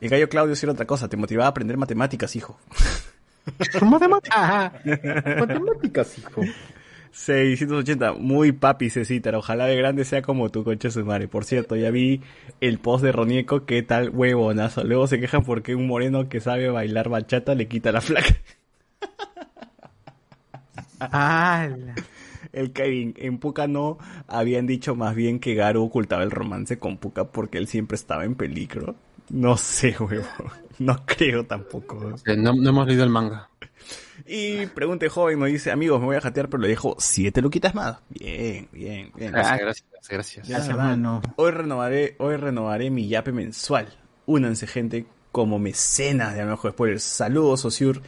El 0.00 0.08
gallo 0.08 0.28
Claudio 0.28 0.56
sí 0.56 0.66
era 0.66 0.72
otra 0.72 0.84
cosa, 0.84 1.08
te 1.08 1.16
motivaba 1.16 1.46
a 1.46 1.50
aprender 1.50 1.76
matemáticas, 1.76 2.34
hijo. 2.34 2.58
Ajá. 4.30 4.72
Matemáticas, 5.38 6.18
hijo. 6.18 6.42
680, 7.12 8.14
muy 8.14 8.52
papi 8.52 8.88
Cecítara, 8.88 9.38
ojalá 9.38 9.66
de 9.66 9.76
grande 9.76 10.04
sea 10.04 10.22
como 10.22 10.50
tu 10.50 10.64
concha 10.64 10.88
de 10.88 10.92
su 10.92 11.04
madre. 11.04 11.28
Por 11.28 11.44
cierto, 11.44 11.76
ya 11.76 11.90
vi 11.90 12.22
el 12.60 12.78
post 12.78 13.04
de 13.04 13.12
Ronieco, 13.12 13.66
qué 13.66 13.82
tal 13.82 14.10
huevonazo. 14.10 14.82
Luego 14.82 15.06
se 15.06 15.20
quejan 15.20 15.44
porque 15.44 15.74
un 15.74 15.86
moreno 15.86 16.28
que 16.28 16.40
sabe 16.40 16.70
bailar 16.70 17.10
bachata 17.10 17.54
le 17.54 17.68
quita 17.68 17.92
la 17.92 18.00
flaca. 18.00 18.34
¡Hala! 20.98 21.94
El 22.52 22.72
Kevin, 22.72 23.14
en 23.18 23.38
Puka 23.38 23.66
no 23.66 23.98
habían 24.26 24.66
dicho 24.66 24.94
más 24.94 25.14
bien 25.14 25.38
que 25.38 25.54
Garu 25.54 25.84
ocultaba 25.84 26.22
el 26.22 26.30
romance 26.30 26.78
con 26.78 26.96
Puka 26.96 27.24
porque 27.24 27.58
él 27.58 27.66
siempre 27.66 27.96
estaba 27.96 28.24
en 28.24 28.34
peligro. 28.34 28.94
No 29.30 29.56
sé, 29.56 29.96
huevo. 29.98 30.26
No 30.78 31.04
creo 31.06 31.44
tampoco. 31.44 32.14
No, 32.36 32.54
no 32.54 32.68
hemos 32.70 32.86
leído 32.86 33.04
el 33.04 33.10
manga. 33.10 33.48
Y 34.26 34.66
pregunte 34.66 35.08
joven, 35.08 35.38
nos 35.38 35.48
dice, 35.48 35.70
amigos, 35.70 36.00
me 36.00 36.06
voy 36.06 36.16
a 36.16 36.20
jatear, 36.20 36.48
pero 36.48 36.62
le 36.62 36.68
dejo 36.68 36.96
siete 36.98 37.40
luquitas 37.40 37.74
más. 37.74 37.98
Bien, 38.08 38.68
bien, 38.72 39.12
bien. 39.14 39.32
Gracias, 39.32 39.60
gracias, 39.60 40.08
gracias. 40.08 40.48
Ya, 40.48 40.58
hermano. 40.64 41.22
Hoy 41.36 41.50
renovaré, 41.50 42.16
hoy 42.18 42.36
renovaré 42.36 42.90
mi 42.90 43.08
yape 43.08 43.32
mensual. 43.32 43.88
Únanse, 44.26 44.66
gente, 44.66 45.06
como 45.32 45.58
mecenas 45.58 46.34
de 46.34 46.42
Amigo 46.42 46.70
Spoilers. 46.70 47.02
Saludos, 47.02 47.60
Sociur, 47.60 48.02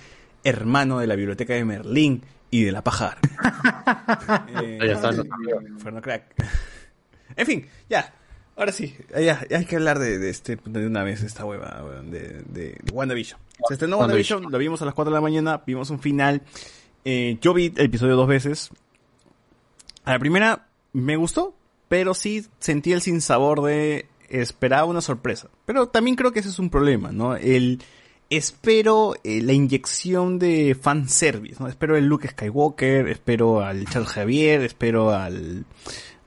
hermano 0.45 0.99
de 0.99 1.07
la 1.07 1.17
biblioteca 1.17 1.55
de 1.55 1.65
Merlín 1.65 2.23
y 2.51 2.65
de 2.65 2.73
la 2.73 2.85
pajar. 2.85 3.19
eh, 4.63 4.95
Inferno 5.69 6.01
crack. 6.01 6.35
En 7.37 7.47
fin, 7.47 7.67
ya. 7.89 8.13
Ahora 8.57 8.71
sí, 8.71 8.95
ya, 9.11 9.45
ya 9.49 9.59
hay 9.59 9.65
que 9.65 9.75
hablar 9.75 9.99
de, 9.99 10.19
de 10.19 10.31
este 10.31 10.57
de 10.65 10.87
una 10.87 11.03
vez 11.03 11.23
esta 11.25 11.45
hueva, 11.45 11.83
weón, 11.85 12.13
de, 12.13 12.43
de 12.47 12.79
WandaVision. 12.93 13.41
Se 13.69 13.75
estrenó 13.75 13.99
WandaVision, 13.99 14.51
lo 14.51 14.59
vimos 14.59 14.83
a 14.83 14.85
las 14.85 14.95
4 14.95 15.11
de 15.11 15.15
la 15.15 15.21
mañana, 15.21 15.63
vimos 15.67 15.91
un 15.91 16.01
final. 16.01 16.43
Eh, 17.05 17.39
yo 17.41 17.55
vi 17.55 17.73
el 17.77 17.87
episodio 17.87 18.17
dos 18.17 18.29
veces. 18.29 18.71
A 20.05 20.13
la 20.13 20.19
primera 20.19 20.69
me 20.93 21.17
gustó, 21.17 21.55
pero 21.89 22.15
sí 22.15 22.47
sentí 22.59 22.93
el 22.93 23.01
sinsabor 23.01 23.63
de 23.63 24.07
esperaba 24.29 24.87
una 24.87 25.01
sorpresa. 25.01 25.49
Pero 25.65 25.89
también 25.89 26.17
creo 26.17 26.33
que 26.33 26.41
ese 26.41 26.49
es 26.49 26.59
un 26.59 26.71
problema, 26.71 27.13
¿no? 27.13 27.37
El 27.37 27.83
espero 28.31 29.15
eh, 29.23 29.43
la 29.43 29.53
inyección 29.53 30.39
de 30.39 30.77
fanservice, 30.81 31.57
¿no? 31.61 31.69
Espero 31.69 31.97
el 31.97 32.07
Luke 32.07 32.29
Skywalker, 32.29 33.09
espero 33.09 33.61
al 33.61 33.87
Charles 33.87 34.11
Javier, 34.11 34.63
espero 34.63 35.11
al 35.11 35.65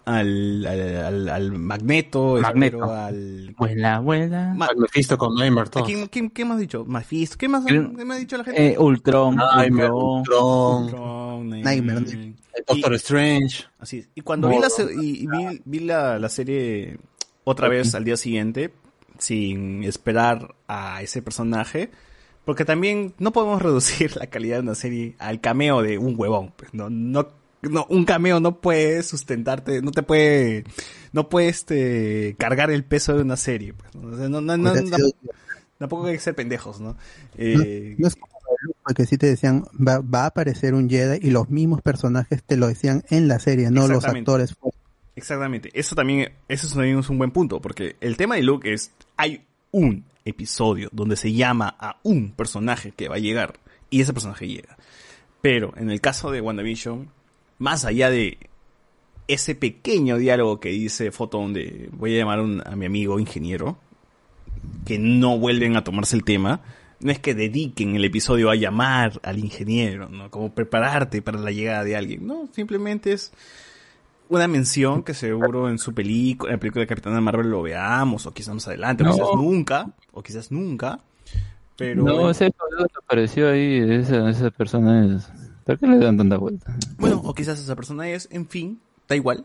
al, 0.07 0.65
al, 0.65 0.97
al- 1.05 1.29
al 1.29 1.51
Magneto, 1.51 2.37
Magneto. 2.41 2.77
espero 2.77 2.93
al 2.93 3.53
Vuela, 3.57 3.99
vuela. 3.99 4.53
Ma- 4.55 4.69
Mephisto 4.77 5.17
con 5.17 5.35
Neymar, 5.35 5.67
¿A 5.67 5.69
todo. 5.69 5.83
¿Quién, 5.85 6.07
quién, 6.07 6.29
qué 6.29 6.45
más 6.45 6.55
has 6.55 6.61
dicho? 6.61 6.85
Mephisto. 6.85 7.37
¿Qué 7.37 7.47
más, 7.49 7.65
qué 7.65 7.79
más 7.81 8.17
ha 8.17 8.19
dicho 8.19 8.37
la 8.37 8.43
gente? 8.43 8.67
Eh, 8.73 8.77
Ultron, 8.79 9.35
Nightmare, 9.35 9.91
Ultron. 9.91 10.83
Ultron, 10.83 10.83
Ultron, 10.85 11.49
Nightmare. 11.49 12.01
Nightmare. 12.01 12.33
Doctor 12.67 12.93
Strange. 12.95 13.65
Así 13.79 13.99
es. 13.99 14.09
Y 14.15 14.21
cuando 14.21 14.49
vi, 14.49 14.59
la, 14.59 14.69
se- 14.69 14.91
y, 15.01 15.23
y 15.23 15.27
vi, 15.27 15.61
vi 15.65 15.79
la, 15.81 16.17
la 16.19 16.29
serie 16.29 16.97
otra 17.43 17.67
vez 17.67 17.93
al 17.95 18.03
día 18.03 18.17
siguiente, 18.17 18.71
sin 19.19 19.83
esperar 19.83 20.55
a 20.67 21.01
ese 21.01 21.21
personaje, 21.21 21.91
porque 22.45 22.65
también 22.65 23.13
no 23.19 23.31
podemos 23.31 23.61
reducir 23.61 24.15
la 24.17 24.27
calidad 24.27 24.57
de 24.57 24.61
una 24.63 24.75
serie 24.75 25.15
al 25.19 25.41
cameo 25.41 25.81
de 25.81 25.97
un 25.97 26.15
huevón. 26.17 26.53
Pues, 26.55 26.73
no, 26.73 26.89
no, 26.89 27.27
no, 27.61 27.85
un 27.89 28.05
cameo 28.05 28.39
no 28.39 28.59
puede 28.61 29.03
sustentarte, 29.03 29.81
no 29.81 29.91
te 29.91 30.03
puede, 30.03 30.63
no 31.13 31.29
puede 31.29 31.49
este, 31.49 32.35
cargar 32.37 32.71
el 32.71 32.83
peso 32.83 33.15
de 33.15 33.21
una 33.23 33.37
serie. 33.37 33.73
Pues, 33.73 33.95
¿no? 33.95 34.13
O 34.13 34.17
sea, 34.17 34.29
no- 34.29 34.41
no- 34.41 34.57
no- 34.57 34.71
Hubiera 34.71 34.89
no- 34.89 34.97
sido- 34.97 35.11
tampoco 35.77 36.05
hay 36.07 36.13
que 36.15 36.19
ser 36.21 36.35
pendejos, 36.35 36.79
¿no? 36.79 36.95
Eh, 37.37 37.95
No 37.97 38.07
es 38.07 38.15
como 38.15 38.27
porque 38.83 39.05
sí 39.05 39.17
te 39.17 39.27
decían, 39.27 39.65
va, 39.75 39.99
va 39.99 40.23
a 40.23 40.27
aparecer 40.27 40.73
un 40.73 40.89
Jedi 40.89 41.19
y 41.27 41.31
los 41.31 41.49
mismos 41.49 41.81
personajes 41.81 42.41
te 42.43 42.55
lo 42.57 42.67
decían 42.67 43.03
en 43.09 43.27
la 43.27 43.37
serie, 43.39 43.69
no 43.69 43.87
los 43.87 44.03
actores. 44.05 44.55
Exactamente. 45.15 45.69
Eso 45.73 45.95
también, 45.95 46.31
eso 46.47 46.67
también 46.73 46.99
es 46.99 47.09
un 47.09 47.17
buen 47.17 47.31
punto, 47.31 47.59
porque 47.61 47.95
el 48.01 48.17
tema 48.17 48.35
de 48.35 48.43
Luke 48.43 48.71
es, 48.73 48.91
hay 49.17 49.45
un 49.71 50.05
episodio 50.25 50.89
donde 50.91 51.15
se 51.17 51.33
llama 51.33 51.75
a 51.79 51.97
un 52.03 52.31
personaje 52.31 52.91
que 52.91 53.09
va 53.09 53.15
a 53.15 53.19
llegar, 53.19 53.59
y 53.89 54.01
ese 54.01 54.13
personaje 54.13 54.47
llega. 54.47 54.77
Pero 55.41 55.73
en 55.77 55.89
el 55.91 56.01
caso 56.01 56.31
de 56.31 56.41
WandaVision, 56.41 57.09
más 57.59 57.85
allá 57.85 58.09
de 58.09 58.37
ese 59.27 59.55
pequeño 59.55 60.17
diálogo 60.17 60.59
que 60.59 60.69
dice 60.69 61.11
Photon 61.11 61.53
de 61.53 61.89
voy 61.91 62.15
a 62.15 62.19
llamar 62.19 62.39
a 62.39 62.43
un- 62.43 62.63
a 62.65 62.75
mi 62.75 62.85
amigo 62.85 63.19
ingeniero, 63.19 63.77
que 64.85 64.97
no 64.99 65.37
vuelven 65.37 65.75
a 65.75 65.83
tomarse 65.83 66.15
el 66.15 66.23
tema, 66.23 66.61
no 66.99 67.11
es 67.11 67.19
que 67.19 67.35
dediquen 67.35 67.95
el 67.95 68.05
episodio 68.05 68.49
a 68.49 68.55
llamar 68.55 69.19
al 69.23 69.37
ingeniero, 69.39 70.09
¿no? 70.09 70.31
Como 70.31 70.51
prepararte 70.53 71.21
para 71.21 71.39
la 71.39 71.51
llegada 71.51 71.83
de 71.83 71.95
alguien, 71.95 72.25
no, 72.25 72.47
simplemente 72.53 73.11
es 73.11 73.31
una 74.29 74.47
mención 74.47 75.03
que 75.03 75.13
seguro 75.13 75.69
en 75.69 75.77
su 75.77 75.93
película, 75.93 76.51
en 76.51 76.55
la 76.57 76.59
película 76.59 76.81
de 76.81 76.87
Capitán 76.87 77.21
Marvel 77.23 77.49
lo 77.49 77.61
veamos, 77.61 78.25
o 78.25 78.33
quizás 78.33 78.53
más 78.53 78.67
adelante, 78.67 79.03
o 79.03 79.07
No. 79.07 79.13
quizás 79.13 79.29
nunca, 79.35 79.89
o 80.11 80.23
quizás 80.23 80.51
nunca, 80.51 80.99
pero... 81.77 82.03
No, 82.03 82.29
ese 82.29 82.47
episodio 82.47 82.87
que 82.87 82.93
apareció 83.03 83.49
ahí, 83.51 83.77
esa, 83.89 84.29
esa 84.29 84.49
persona 84.51 85.05
es... 85.17 85.29
¿Por 85.67 85.77
qué 85.77 85.85
le 85.85 85.97
dan 85.97 86.17
tanta 86.17 86.37
vuelta? 86.37 86.73
Bueno, 86.97 87.21
o 87.25 87.33
quizás 87.33 87.59
esa 87.59 87.75
persona 87.75 88.07
es, 88.07 88.29
en 88.31 88.47
fin, 88.47 88.79
da 89.09 89.17
igual. 89.17 89.43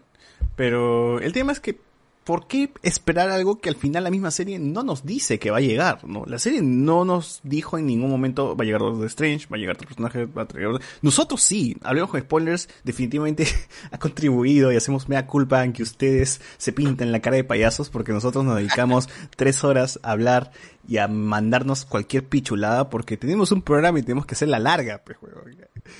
Pero 0.54 1.18
el 1.18 1.32
tema 1.32 1.50
es 1.50 1.58
que, 1.58 1.80
¿por 2.22 2.46
qué 2.46 2.70
esperar 2.84 3.28
algo 3.30 3.58
que 3.58 3.68
al 3.68 3.74
final 3.74 4.04
la 4.04 4.10
misma 4.10 4.30
serie 4.30 4.60
no 4.60 4.84
nos 4.84 5.04
dice 5.04 5.40
que 5.40 5.50
va 5.50 5.56
a 5.56 5.62
llegar? 5.62 6.06
¿no? 6.06 6.22
La 6.26 6.38
serie 6.38 6.62
no 6.62 7.04
nos 7.04 7.40
dijo 7.42 7.76
en 7.76 7.86
ningún 7.86 8.08
momento 8.08 8.54
va 8.54 8.62
a 8.62 8.64
llegar 8.64 8.82
Doctor 8.82 9.06
Strange, 9.06 9.48
va 9.50 9.56
a 9.56 9.58
llegar 9.58 9.74
otro 9.74 9.88
personaje, 9.88 10.26
va 10.26 10.42
a 10.42 10.46
llegar... 10.46 10.80
Nosotros 11.00 11.42
sí, 11.42 11.76
hablemos 11.82 12.10
con 12.10 12.20
spoilers, 12.20 12.68
definitivamente 12.84 13.48
ha 13.90 13.98
contribuido 13.98 14.70
y 14.70 14.76
hacemos 14.76 15.08
mea 15.08 15.26
culpa 15.26 15.64
en 15.64 15.72
que 15.72 15.82
ustedes 15.82 16.40
se 16.56 16.72
pinten 16.72 17.10
la 17.10 17.18
cara 17.18 17.34
de 17.34 17.42
payasos 17.42 17.90
porque 17.90 18.12
nosotros 18.12 18.44
nos 18.44 18.58
dedicamos 18.58 19.08
tres 19.36 19.64
horas 19.64 19.98
a 20.04 20.12
hablar 20.12 20.52
y 20.86 20.98
a 20.98 21.08
mandarnos 21.08 21.84
cualquier 21.84 22.28
pichulada 22.28 22.90
porque 22.90 23.16
tenemos 23.16 23.50
un 23.50 23.62
programa 23.62 23.98
y 23.98 24.02
tenemos 24.02 24.24
que 24.24 24.36
hacer 24.36 24.46
la 24.46 24.60
larga, 24.60 25.02
pues, 25.04 25.18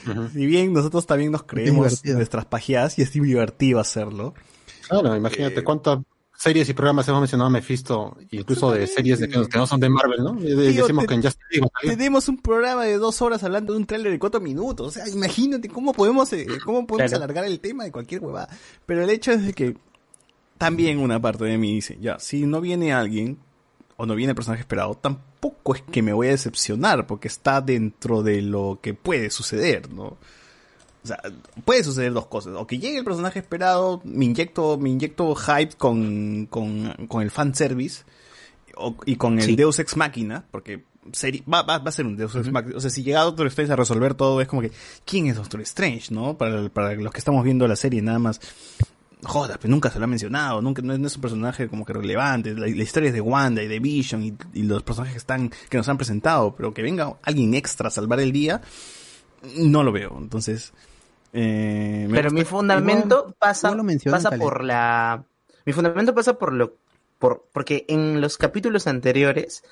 huevón. 0.07 0.31
Si 0.33 0.47
bien 0.47 0.73
nosotros 0.73 1.07
también 1.07 1.33
nos 1.33 1.43
creemos 1.45 2.03
nuestras 2.05 2.45
pajeadas 2.47 2.99
y 2.99 3.03
es 3.03 3.13
divertido 3.13 3.81
hacerlo. 3.81 4.35
Claro, 4.89 5.15
imagínate 5.17 5.61
Eh, 5.61 5.65
cuántas 5.65 6.01
series 6.37 6.69
y 6.69 6.73
programas 6.73 7.07
hemos 7.07 7.21
mencionado 7.21 7.47
a 7.47 7.51
Mephisto, 7.51 8.17
incluso 8.33 8.73
de 8.73 8.87
series 8.89 9.21
de 9.21 9.29
que, 9.29 9.49
que 9.49 9.59
no 9.59 9.67
son 9.67 9.79
de 9.79 9.89
Marvel, 9.89 10.25
¿no? 10.25 10.37
Y 10.41 10.55
de- 10.57 10.73
Tío, 10.73 10.83
decimos 10.83 11.07
te- 11.07 11.21
que 11.21 11.31
salió. 11.31 11.71
Tenemos 11.83 12.29
un 12.29 12.39
programa 12.39 12.85
de 12.85 12.99
dos 12.99 13.23
horas 13.23 13.45
hablando 13.45 13.73
de 13.75 13.79
un 13.79 13.87
tráiler 13.87 14.11
de 14.11 14.19
cuatro 14.19 14.41
minutos. 14.41 14.89
O 14.89 14.91
sea, 14.91 15.09
imagínate 15.09 15.69
cómo 15.69 15.93
podemos, 15.93 16.33
eh, 16.33 16.47
cómo 16.65 16.85
podemos 16.87 17.11
Claro. 17.13 17.25
alargar 17.25 17.45
el 17.45 17.61
tema 17.61 17.85
de 17.85 17.93
cualquier 17.93 18.23
huevada. 18.25 18.49
Pero 18.87 19.05
el 19.05 19.11
hecho 19.11 19.31
es 19.31 19.47
de 19.47 19.53
que 19.53 19.77
también 20.59 20.99
una 20.99 21.21
parte 21.21 21.45
de 21.45 21.59
mí 21.59 21.75
dice, 21.75 21.97
ya, 22.01 22.19
si 22.19 22.45
no 22.45 22.61
viene 22.61 22.93
alguien 22.93 23.39
o 24.03 24.07
no 24.07 24.17
viene 24.17 24.31
el 24.31 24.35
personaje 24.35 24.63
esperado, 24.63 24.95
tampoco 24.97 25.77
es 25.77 25.83
que 25.83 26.03
me 26.03 26.13
voy 26.13 26.27
a 26.27 26.31
decepcionar 26.31 27.07
porque 27.07 27.29
está 27.29 27.61
dentro 27.61 28.25
de 28.25 28.43
lo 28.43 28.81
que 28.83 28.95
puede 28.95 29.31
suceder, 29.31 29.93
¿no? 29.93 30.05
O 31.05 31.07
sea, 31.07 31.21
puede 31.65 31.85
suceder 31.85 32.13
dos 32.13 32.27
cosas. 32.27 32.55
O 32.57 32.67
que 32.67 32.79
llegue 32.81 32.99
el 32.99 33.05
personaje 33.05 33.39
esperado, 33.39 34.01
me 34.05 34.25
inyecto, 34.25 34.77
me 34.79 34.91
inyecto 34.91 35.35
hype 35.37 35.75
con, 35.77 36.47
con, 36.47 36.93
con 37.07 37.23
el 37.23 37.31
fanservice 37.31 38.03
o- 38.77 38.97
y 39.07 39.15
con 39.17 39.39
el 39.39 39.45
Sí. 39.45 39.55
Deus 39.57 39.79
Ex 39.79 39.97
Máquina, 39.97 40.45
porque 40.51 40.83
seri- 41.13 41.45
va, 41.53 41.63
va, 41.63 41.79
va 41.79 41.89
a 41.89 41.93
ser 41.93 42.07
un 42.07 42.17
Deus 42.17 42.35
Ex 42.35 42.51
Máquina. 42.51 42.77
O 42.77 42.81
sea, 42.81 42.91
si 42.91 43.05
llega 43.05 43.23
Doctor 43.23 43.47
Strange 43.49 43.73
a 43.73 43.77
resolver 43.77 44.15
todo, 44.15 44.41
es 44.41 44.49
como 44.49 44.63
que, 44.63 44.73
¿quién 45.05 45.29
es 45.29 45.37
Doctor 45.37 45.61
Strange, 45.61 46.13
no? 46.13 46.37
Para, 46.37 46.69
para 46.71 46.95
los 46.95 47.13
que 47.13 47.19
estamos 47.19 47.45
viendo 47.45 47.69
la 47.69 47.77
serie, 47.77 48.03
nada 48.03 48.19
más. 48.19 48.41
Joder, 49.25 49.59
pero 49.61 49.71
nunca 49.71 49.89
se 49.89 49.99
lo 50.01 50.05
ha 50.05 50.09
mencionado, 50.09 50.61
nunca, 50.61 50.83
no 50.83 50.95
es, 51.07 51.15
un 51.17 51.23
personaje 51.23 51.69
como 51.69 51.85
que 51.85 51.93
relevante. 51.93 52.55
La, 52.55 52.67
la 52.67 52.83
historia 52.83 53.09
es 53.09 53.15
de 53.15 53.21
Wanda 53.21 53.63
y 53.63 53.69
de 53.69 53.79
Vision 53.79 54.25
y, 54.25 54.35
y 54.53 54.65
los 54.65 54.83
personajes 54.83 55.15
que 55.15 55.19
están, 55.19 55.51
que 55.69 55.77
nos 55.77 55.89
han 55.89 55.97
presentado, 55.97 56.57
pero 56.57 56.75
que 56.75 56.83
venga 56.83 57.15
alguien 57.23 57.55
extra 57.55 57.87
a 57.87 57.91
salvar 57.91 58.19
el 58.19 58.33
día, 58.33 58.61
no 59.59 59.85
lo 59.85 59.93
veo. 59.93 60.17
Entonces, 60.19 60.73
eh, 61.33 62.09
Pero 62.11 62.31
gusta- 62.31 62.35
mi 62.35 62.45
fundamento 62.45 63.35
pasa, 63.39 63.77
pasa 64.11 64.31
por 64.33 64.65
la... 64.65 65.25
Mi 65.65 65.73
fundamento 65.73 66.15
pasa 66.15 66.37
por 66.37 66.53
lo... 66.53 66.75
Por, 67.21 67.47
porque 67.53 67.85
en 67.87 68.21
los 68.21 68.37
capítulos 68.37 68.89
anteriores, 68.89 69.63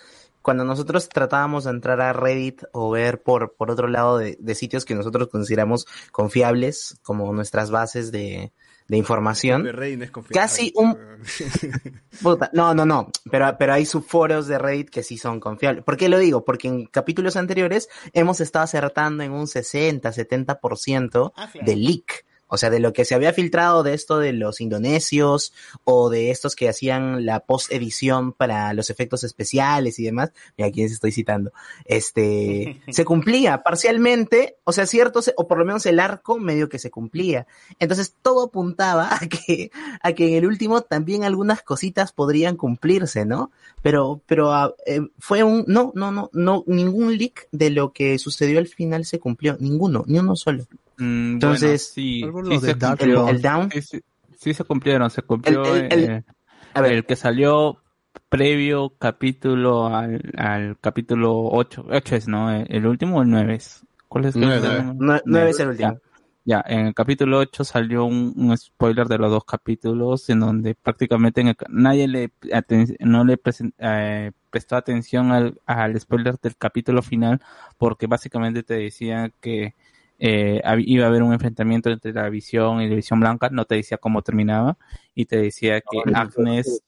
cuando 0.43 0.65
nosotros 0.65 1.09
tratábamos 1.09 1.65
de 1.65 1.71
entrar 1.71 2.01
a 2.01 2.13
Reddit 2.13 2.63
o 2.71 2.91
ver 2.91 3.21
por, 3.21 3.55
por 3.55 3.73
otro 3.73 3.89
lado 3.89 4.17
de, 4.19 4.37
de 4.39 4.55
sitios 4.55 4.85
que 4.85 4.95
nosotros 4.95 5.27
consideramos 5.27 5.87
confiables, 6.13 7.01
como 7.03 7.33
nuestras 7.33 7.73
bases 7.73 8.13
de, 8.13 8.53
de 8.91 8.97
información, 8.97 9.63
de 9.63 9.71
Rey 9.71 9.97
no 9.97 10.03
es 10.05 10.11
confiable. 10.11 10.41
casi 10.41 10.73
un- 10.75 10.99
Puta, 12.23 12.51
no, 12.53 12.75
no, 12.75 12.85
no, 12.85 13.09
pero, 13.31 13.55
pero 13.57 13.73
hay 13.73 13.87
subforos 13.87 14.49
de 14.49 14.59
Reddit 14.59 14.91
que 14.91 15.03
sí 15.05 15.17
son 15.17 15.39
confiables. 15.39 15.85
¿Por 15.85 15.97
qué 15.97 16.09
lo 16.09 16.19
digo? 16.19 16.45
Porque 16.45 16.67
en 16.69 16.87
capítulos 16.87 17.37
anteriores 17.37 17.89
hemos 18.13 18.41
estado 18.41 18.65
acertando 18.65 19.23
en 19.23 19.31
un 19.33 19.47
60, 19.47 20.11
70% 20.13 21.33
Ah, 21.37 21.49
claro. 21.53 21.67
de 21.67 21.77
leak. 21.77 22.25
O 22.51 22.59
sea, 22.59 22.69
de 22.69 22.81
lo 22.81 22.93
que 22.93 23.05
se 23.05 23.15
había 23.15 23.33
filtrado 23.33 23.83
de 23.83 23.95
esto 23.95 24.19
de 24.19 24.33
los 24.33 24.61
indonesios 24.61 25.53
o 25.85 26.11
de 26.11 26.31
estos 26.31 26.57
que 26.57 26.69
hacían 26.69 27.25
la 27.25 27.41
post-edición 27.41 28.33
para 28.33 28.75
los 28.75 28.91
efectos 28.91 29.25
especiales 29.25 29.99
y 29.99 30.05
demás. 30.05 30.33
Mira, 30.59 30.69
aquí 30.69 30.83
estoy 30.83 31.13
citando. 31.13 31.53
Este, 31.85 32.81
se 32.91 33.05
cumplía 33.05 33.63
parcialmente, 33.63 34.57
o 34.65 34.73
sea, 34.73 34.87
cierto, 34.87 35.21
o 35.37 35.47
por 35.47 35.59
lo 35.59 35.65
menos 35.65 35.87
el 35.87 36.01
arco 36.01 36.39
medio 36.39 36.69
que 36.69 36.79
se 36.79 36.91
cumplía. 36.91 37.47
Entonces 37.79 38.15
todo 38.21 38.47
apuntaba 38.47 39.15
a 39.15 39.21
que, 39.29 39.71
a 40.03 40.13
que 40.13 40.29
en 40.29 40.35
el 40.35 40.47
último 40.47 40.83
también 40.83 41.25
algunas 41.25 41.63
cositas 41.63 42.13
podrían 42.13 42.57
cumplirse, 42.57 43.25
¿no? 43.25 43.51
Pero, 43.83 44.21
pero 44.27 44.53
ah, 44.53 44.75
eh, 44.87 45.01
fue 45.19 45.43
un, 45.43 45.65
no, 45.67 45.93
no, 45.95 46.11
no, 46.11 46.31
no, 46.33 46.65
ningún 46.67 47.17
leak 47.17 47.49
de 47.53 47.71
lo 47.71 47.93
que 47.93 48.19
sucedió 48.19 48.59
al 48.59 48.67
final 48.67 49.05
se 49.05 49.19
cumplió, 49.19 49.57
ninguno, 49.61 50.05
ni 50.07 50.19
uno 50.19 50.37
solo. 50.37 50.67
Mm, 51.01 51.33
Entonces, 51.35 51.93
bueno, 51.95 52.51
sí, 52.51 52.61
sí 52.61 52.67
de 52.67 52.75
Dark 52.75 52.99
cumplió. 52.99 53.29
el, 53.29 53.37
el 53.37 53.43
down, 53.43 53.71
Sí, 53.71 54.01
sí, 54.39 54.55
se 54.55 54.65
cumplieron, 54.65 55.11
se 55.11 55.23
cumplió 55.23 55.75
El- 55.75 55.93
el- 55.93 55.93
el- 56.05 56.11
eh, 56.11 56.25
a 56.75 56.81
ver, 56.81 56.93
el 56.93 57.05
que 57.07 57.17
salió 57.17 57.79
previo 58.29 58.95
capítulo 58.99 59.87
al, 59.87 60.21
al 60.37 60.79
capítulo 60.81 61.45
8, 61.51 61.85
8 61.91 62.17
es, 62.17 62.29
¿no? 62.29 62.51
El, 62.53 62.67
el 62.69 62.87
último 62.87 63.19
o 63.19 63.23
el 63.23 63.31
9 63.31 63.55
es. 63.57 63.85
¿Cuál 64.09 64.27
es? 64.27 64.37
Nueve, 64.37 64.57
el 64.57 64.61
nueve. 64.63 64.79
último? 64.81 64.95
no, 65.05 65.21
no 65.25 65.39
debe 65.39 65.53
ser 65.53 65.67
el 65.67 65.71
último. 65.71 65.99
Ya, 66.45 66.65
en 66.67 66.87
el 66.87 66.95
capítulo 66.95 67.39
8 67.39 67.65
salió 67.65 68.05
un, 68.07 68.33
un 68.35 68.57
spoiler 68.57 69.07
de 69.07 69.19
los 69.19 69.31
dos 69.31 69.45
capítulos 69.45 70.29
en 70.31 70.41
donde 70.41 70.75
prácticamente 70.75 71.43
en 71.43 71.49
el 71.49 71.57
nadie 71.69 72.09
le 72.09 72.31
aten- 72.51 72.97
no 73.01 73.25
le 73.25 73.37
presen- 73.41 73.75
eh, 73.79 74.33
prestó 74.51 74.77
atención 74.77 75.33
al, 75.33 75.61
al 75.67 76.01
spoiler 76.01 76.39
del 76.41 76.57
capítulo 76.57 77.03
final 77.03 77.41
porque 77.79 78.07
básicamente 78.07 78.63
te 78.63 78.75
decía 78.75 79.31
que 79.41 79.75
eh, 80.23 80.61
iba 80.81 81.07
a 81.07 81.09
haber 81.09 81.23
un 81.23 81.33
enfrentamiento 81.33 81.89
entre 81.91 82.13
la 82.13 82.29
visión 82.29 82.83
y 82.83 82.89
la 82.89 82.95
visión 82.95 83.21
blanca, 83.21 83.49
no 83.51 83.65
te 83.65 83.77
decía 83.77 83.97
cómo 83.97 84.21
terminaba 84.21 84.77
y 85.15 85.25
te 85.25 85.39
decía 85.39 85.81
que 85.81 86.03
Agnes, 86.13 86.83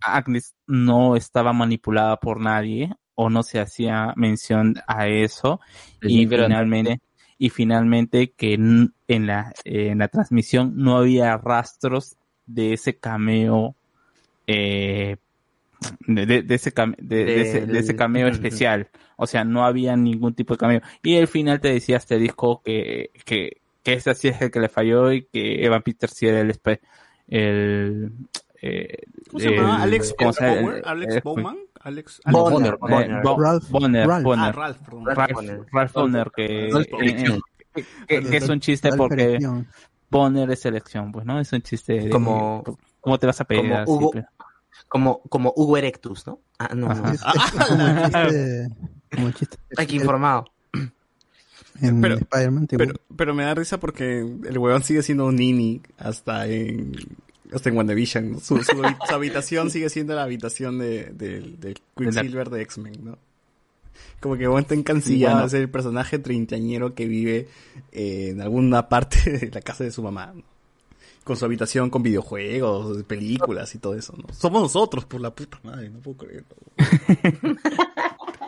Agnes 0.00 0.54
no 0.66 1.14
estaba 1.14 1.52
manipulada 1.52 2.16
por 2.16 2.40
nadie 2.40 2.90
o 3.14 3.28
no 3.28 3.42
se 3.42 3.60
hacía 3.60 4.14
mención 4.16 4.76
a 4.86 5.06
eso 5.06 5.60
y 6.00 6.26
finalmente 6.26 7.02
y 7.36 7.50
finalmente 7.50 8.30
que 8.30 8.54
en 8.54 9.26
la 9.26 9.52
en 9.64 9.98
la 9.98 10.08
transmisión 10.08 10.72
no 10.76 10.96
había 10.96 11.36
rastros 11.36 12.16
de 12.46 12.72
ese 12.72 12.96
cameo 12.96 13.76
eh, 14.46 15.16
de, 16.06 16.26
de- 16.26 16.42
de 16.42 16.54
ese, 16.54 16.72
cam- 16.74 16.96
de, 16.98 17.24
de 17.24 17.40
ese, 17.42 17.66
de 17.66 17.78
ese 17.78 17.96
cameo 17.96 18.28
especial. 18.28 18.88
O 19.16 19.26
sea, 19.26 19.44
no 19.44 19.64
había 19.64 19.96
ningún 19.96 20.34
tipo 20.34 20.54
de 20.54 20.58
cameo. 20.58 20.80
Y 21.02 21.16
al 21.18 21.28
final 21.28 21.60
te 21.60 21.72
decía 21.72 21.96
este 21.96 22.18
disco 22.18 22.60
que, 22.64 23.10
que, 23.24 23.58
que 23.82 23.92
ese 23.94 24.14
sí 24.14 24.28
es 24.28 24.40
el 24.42 24.50
que 24.50 24.60
le 24.60 24.68
falló 24.68 25.12
y 25.12 25.24
que 25.26 25.64
Evan 25.64 25.82
Peters 25.82 26.12
sí 26.14 26.26
era 26.26 26.40
el, 26.40 26.52
el, 27.28 28.12
eh, 28.60 28.98
¿Cómo 29.30 29.40
se 29.40 29.50
llama? 29.50 29.76
el- 29.76 29.82
Alex 29.82 30.14
¿cómo 30.18 30.32
se 30.32 30.44
llama? 30.44 30.60
Bauer, 30.60 30.76
El- 30.78 30.84
Alex 30.88 31.22
Bowman, 31.22 31.58
Alex 31.80 32.20
Bonner, 32.30 32.76
Bonner, 32.78 33.10
eh, 33.10 33.20
Ralph- 33.22 33.68
Bonner, 33.70 34.06
Ralph. 34.06 34.24
Bonner. 34.24 34.48
Ah, 34.48 34.52
Ralph, 34.52 34.76
perdón. 34.84 35.06
Ralph, 35.06 35.32
Bonner. 35.32 35.60
Ralph 35.72 35.92
Bonner, 35.92 36.30
que, 36.34 36.70
Ralph 36.72 36.86
eh, 36.86 37.24
eh, 37.26 37.38
que- 37.74 37.84
que- 38.06 38.30
que 38.30 38.36
es 38.36 38.48
un 38.48 38.60
chiste 38.60 38.88
Ralph 38.88 38.98
porque. 38.98 39.38
Bonner 40.10 40.50
es 40.50 40.60
selección, 40.60 41.10
pues, 41.10 41.24
¿no? 41.24 41.40
Es 41.40 41.50
un 41.54 41.62
chiste 41.62 41.94
de 41.94 42.10
Como- 42.10 42.62
¿Cómo 43.00 43.18
te 43.18 43.26
vas 43.26 43.40
a 43.40 43.44
pedir 43.44 43.62
como 43.62 43.78
así, 43.78 43.90
Hugo, 43.90 44.10
pero? 44.12 44.26
Como, 44.92 45.20
como 45.30 45.52
Hugo 45.56 45.78
Erectus, 45.78 46.26
¿no? 46.26 46.38
Ah, 46.58 46.74
no. 46.74 46.92
Es- 46.92 47.22
es 47.22 48.68
como 49.14 49.26
el 49.28 49.34
chiste- 49.34 49.56
que 49.88 49.96
informado. 49.96 50.44
en 51.80 52.00
Pero- 52.02 52.18
Pero, 52.68 52.94
pero 53.16 53.34
me 53.34 53.44
da 53.44 53.54
risa 53.54 53.80
porque 53.80 54.18
el 54.20 54.58
huevón 54.58 54.82
sigue 54.82 55.02
siendo 55.02 55.24
un 55.26 55.36
Nini 55.36 55.80
hasta 55.98 56.46
en 56.46 56.92
hasta 57.54 57.68
en 57.70 57.76
WandaVision. 57.76 58.32
¿no? 58.32 58.40
Su, 58.40 58.62
su, 58.62 58.72
habi- 58.72 58.96
su 59.08 59.14
habitación 59.14 59.70
sigue 59.70 59.88
siendo 59.90 60.14
la 60.14 60.22
habitación 60.24 60.78
de, 60.78 61.04
del 61.12 61.58
del 61.58 61.74
Quicksilver 61.96 62.50
de 62.50 62.62
X-Men, 62.62 63.04
¿no? 63.04 63.18
Como 64.20 64.36
que 64.36 64.42
el 64.42 64.48
huevón 64.48 64.62
está 64.62 64.74
encancillado 64.74 65.34
Bueno. 65.34 65.44
de 65.46 65.50
ser 65.50 65.60
el 65.62 65.68
personaje 65.70 66.18
treintañero 66.18 66.94
que 66.94 67.06
vive 67.06 67.48
eh, 67.92 68.28
en 68.30 68.40
alguna 68.40 68.88
parte 68.88 69.30
de 69.38 69.50
la 69.50 69.60
casa 69.62 69.84
de 69.84 69.90
su 69.90 70.02
mamá, 70.02 70.32
¿no? 70.34 70.42
Con 71.24 71.36
su 71.36 71.44
habitación 71.44 71.90
con 71.90 72.02
videojuegos, 72.02 73.02
películas 73.04 73.74
y 73.74 73.78
todo 73.78 73.94
eso, 73.94 74.14
¿no? 74.16 74.32
Somos 74.34 74.62
nosotros, 74.62 75.04
por 75.04 75.20
la 75.20 75.34
puta 75.34 75.58
madre, 75.62 75.88
no 75.88 76.00
puedo 76.00 76.18
creerlo. 76.18 76.56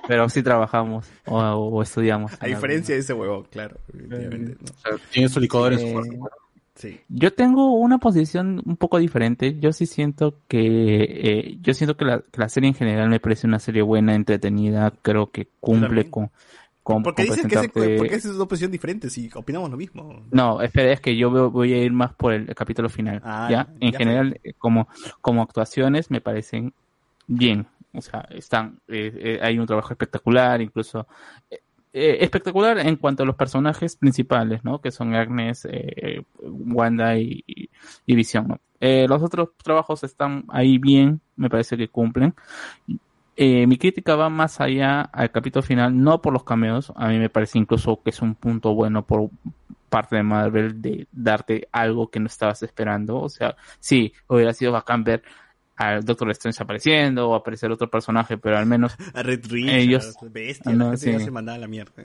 Pero 0.08 0.28
sí 0.28 0.42
trabajamos 0.42 1.06
o, 1.26 1.38
o 1.38 1.82
estudiamos. 1.82 2.32
A 2.40 2.46
diferencia 2.46 2.94
de 2.94 3.00
ese 3.00 3.12
huevón, 3.14 3.46
claro. 3.50 3.78
sea, 3.96 4.92
tiene 5.10 5.28
su 5.28 5.40
licuador 5.40 5.72
en 5.74 5.78
su 5.80 5.86
Eh. 5.86 6.20
Sí. 6.74 7.00
Yo 7.08 7.32
tengo 7.32 7.72
una 7.72 7.98
posición 7.98 8.60
un 8.66 8.76
poco 8.76 8.98
diferente. 8.98 9.58
Yo 9.60 9.72
sí 9.72 9.86
siento 9.86 10.40
que 10.48 11.04
eh, 11.04 11.58
yo 11.60 11.72
siento 11.72 11.96
que 11.96 12.04
la, 12.04 12.20
que 12.20 12.40
la 12.40 12.48
serie 12.48 12.68
en 12.68 12.74
general 12.74 13.08
me 13.08 13.20
parece 13.20 13.46
una 13.46 13.60
serie 13.60 13.82
buena, 13.82 14.16
entretenida. 14.16 14.92
Creo 15.02 15.30
que 15.30 15.48
cumple 15.60 16.10
con 16.10 16.32
con, 16.84 17.02
¿Por 17.02 17.14
qué 17.14 17.26
con 17.26 17.34
dices 17.34 17.48
que 17.50 17.54
es, 17.56 17.62
presentarte- 17.62 17.96
¿por 17.98 18.08
qué 18.08 18.14
es 18.14 18.24
una 18.26 18.44
opinión 18.44 18.70
diferente 18.70 19.10
si 19.10 19.30
opinamos 19.34 19.70
lo 19.70 19.76
mismo? 19.76 20.22
No, 20.30 20.60
espera, 20.60 20.92
es 20.92 21.00
que 21.00 21.16
yo 21.16 21.50
voy 21.50 21.72
a 21.72 21.82
ir 21.82 21.92
más 21.92 22.12
por 22.14 22.32
el 22.32 22.54
capítulo 22.54 22.88
final. 22.88 23.20
Ah, 23.24 23.48
ya, 23.50 23.68
en 23.80 23.90
ya. 23.90 23.98
general, 23.98 24.38
eh, 24.44 24.52
como, 24.56 24.86
como 25.20 25.42
actuaciones 25.42 26.10
me 26.10 26.20
parecen 26.20 26.72
bien. 27.26 27.66
O 27.94 28.02
sea, 28.02 28.28
están, 28.30 28.80
eh, 28.88 29.12
eh, 29.16 29.38
hay 29.42 29.58
un 29.58 29.66
trabajo 29.66 29.92
espectacular, 29.92 30.60
incluso 30.60 31.06
eh, 31.50 31.60
eh, 31.92 32.18
espectacular 32.20 32.78
en 32.78 32.96
cuanto 32.96 33.22
a 33.22 33.26
los 33.26 33.36
personajes 33.36 33.96
principales, 33.96 34.62
¿no? 34.64 34.80
Que 34.80 34.90
son 34.90 35.14
Agnes, 35.14 35.66
eh, 35.70 36.22
Wanda 36.42 37.16
y, 37.16 37.42
y, 37.46 37.70
y 38.04 38.14
Visión, 38.14 38.46
¿no? 38.48 38.60
Los 39.08 39.22
otros 39.22 39.48
trabajos 39.62 40.04
están 40.04 40.44
ahí 40.48 40.76
bien, 40.76 41.20
me 41.36 41.48
parece 41.48 41.78
que 41.78 41.88
cumplen. 41.88 42.34
Eh, 43.36 43.66
mi 43.66 43.78
crítica 43.78 44.14
va 44.14 44.28
más 44.28 44.60
allá 44.60 45.00
al 45.00 45.30
capítulo 45.32 45.62
final, 45.62 46.00
no 46.00 46.22
por 46.22 46.32
los 46.32 46.44
cameos, 46.44 46.92
a 46.94 47.08
mí 47.08 47.18
me 47.18 47.30
parece 47.30 47.58
incluso 47.58 48.00
que 48.02 48.10
es 48.10 48.22
un 48.22 48.36
punto 48.36 48.74
bueno 48.74 49.04
por 49.04 49.28
parte 49.88 50.16
de 50.16 50.22
Marvel 50.22 50.80
de 50.80 51.08
darte 51.10 51.68
algo 51.72 52.10
que 52.10 52.20
no 52.20 52.26
estabas 52.26 52.62
esperando, 52.62 53.16
o 53.16 53.28
sea, 53.28 53.56
sí, 53.80 54.12
hubiera 54.28 54.52
sido 54.52 54.70
bacán 54.72 55.02
ver 55.02 55.22
al 55.76 56.04
Doctor 56.04 56.30
Strange 56.30 56.62
apareciendo 56.62 57.28
o 57.28 57.34
aparecer 57.34 57.72
otro 57.72 57.90
personaje, 57.90 58.38
pero 58.38 58.56
al 58.56 58.66
menos 58.66 58.96
A 59.14 59.22
Red 59.22 59.46
Richards, 59.48 59.82
ellos, 59.82 60.16
bestia, 60.30 60.72
no, 60.72 60.92
la 60.92 60.96
gente 60.96 61.18
sí. 61.18 61.24
se 61.24 61.36
a 61.36 61.58
la 61.58 61.66
mierda. 61.66 62.04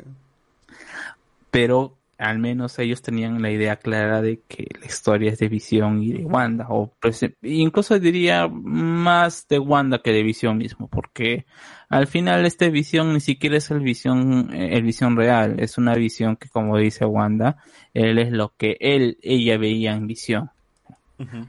pero 1.52 1.99
al 2.20 2.38
menos 2.38 2.78
ellos 2.80 3.02
tenían 3.02 3.42
la 3.42 3.50
idea 3.50 3.78
clara 3.78 4.22
de 4.22 4.42
que 4.48 4.68
la 4.80 4.86
historia 4.86 5.32
es 5.32 5.40
de 5.40 5.48
Visión 5.48 6.04
y 6.04 6.12
de 6.12 6.26
Wanda, 6.26 6.68
o 6.70 6.94
pues, 7.00 7.26
incluso 7.42 7.98
diría 7.98 8.50
más 8.50 9.48
de 9.48 9.58
Wanda 9.58 10.02
que 10.02 10.12
de 10.12 10.22
Visión 10.22 10.58
mismo, 10.58 10.90
porque 10.90 11.46
al 11.88 12.08
final 12.08 12.46
este 12.46 12.70
Visión 12.70 13.14
ni 13.14 13.22
siquiera 13.22 13.56
es 13.56 13.72
el 13.72 13.80
Visión, 13.80 14.54
eh, 14.54 14.76
el 14.76 14.84
Visión 14.84 15.16
real, 15.16 15.60
es 15.60 15.78
una 15.78 15.96
visión 15.96 16.36
que 16.36 16.50
como 16.50 16.78
dice 16.78 17.06
Wanda, 17.06 17.58
él 17.94 18.20
es 18.20 18.32
lo 18.32 18.54
que 18.58 18.76
él, 18.82 19.18
ella 19.22 19.58
veía 19.58 19.94
en 19.94 20.06
Visión. 20.06 20.52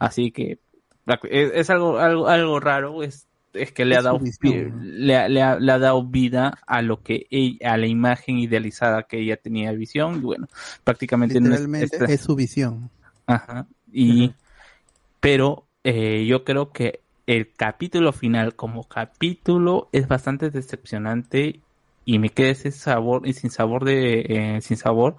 Así 0.00 0.32
que 0.32 0.58
es, 1.31 1.50
es 1.55 1.70
algo, 1.70 1.99
algo, 1.99 2.28
algo 2.28 2.60
raro, 2.60 3.02
es, 3.02 3.28
es 3.52 3.72
que 3.72 3.84
le 3.84 3.96
ha 3.96 4.02
dado, 4.02 4.20
le, 4.42 5.28
le 5.28 5.42
ha, 5.42 5.58
le 5.58 5.72
ha 5.72 5.78
dado 5.78 6.04
vida 6.04 6.58
a 6.66 6.82
lo 6.82 7.02
que 7.02 7.26
ella, 7.30 7.72
a 7.74 7.76
la 7.76 7.86
imagen 7.86 8.38
idealizada 8.38 9.04
que 9.04 9.18
ella 9.20 9.36
tenía 9.36 9.70
de 9.70 9.76
visión, 9.76 10.16
y 10.16 10.20
bueno, 10.20 10.48
prácticamente 10.84 11.40
no 11.40 11.46
es- 11.54 11.60
Literalmente 11.60 11.96
está- 11.96 12.04
es 12.06 12.20
su 12.20 12.34
visión. 12.36 12.90
Ajá. 13.26 13.66
Y, 13.92 14.32
pero 15.20 15.66
eh, 15.84 16.26
yo 16.26 16.44
creo 16.44 16.72
que 16.72 17.00
el 17.26 17.52
capítulo 17.52 18.12
final 18.12 18.56
como 18.56 18.84
capítulo 18.84 19.88
es 19.92 20.08
bastante 20.08 20.50
decepcionante 20.50 21.60
y 22.04 22.18
me 22.18 22.30
queda 22.30 22.50
ese 22.50 22.72
sabor 22.72 23.26
y 23.26 23.34
sin 23.34 23.50
sabor 23.50 23.84
de 23.84 24.56
eh, 24.56 24.60
sin 24.62 24.76
sabor 24.76 25.16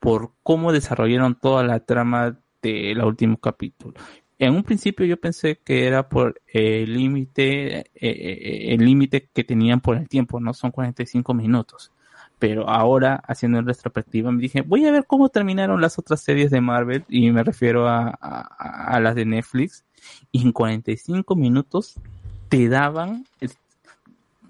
por 0.00 0.32
cómo 0.42 0.72
desarrollaron 0.72 1.36
toda 1.40 1.62
la 1.64 1.80
trama 1.80 2.38
del 2.62 3.00
último 3.02 3.38
capítulo. 3.38 3.94
En 4.44 4.54
un 4.54 4.62
principio 4.62 5.06
yo 5.06 5.16
pensé 5.16 5.58
que 5.64 5.86
era 5.86 6.08
por 6.08 6.40
el 6.46 6.92
límite, 6.92 7.78
eh, 7.78 7.86
eh, 7.94 8.74
el 8.74 8.84
límite 8.84 9.28
que 9.32 9.42
tenían 9.44 9.80
por 9.80 9.96
el 9.96 10.08
tiempo, 10.08 10.38
no 10.40 10.52
son 10.52 10.70
45 10.70 11.32
minutos. 11.32 11.92
Pero 12.38 12.68
ahora, 12.68 13.22
haciendo 13.26 13.58
en 13.58 13.66
retrospectiva, 13.66 14.30
me 14.30 14.42
dije, 14.42 14.60
voy 14.60 14.84
a 14.86 14.92
ver 14.92 15.06
cómo 15.06 15.30
terminaron 15.30 15.80
las 15.80 15.98
otras 15.98 16.20
series 16.20 16.50
de 16.50 16.60
Marvel, 16.60 17.04
y 17.08 17.30
me 17.30 17.42
refiero 17.42 17.88
a, 17.88 18.98
las 19.00 19.14
de 19.14 19.24
Netflix, 19.24 19.84
y 20.30 20.42
en 20.42 20.52
45 20.52 21.36
minutos 21.36 21.94
te 22.48 22.68
daban, 22.68 23.24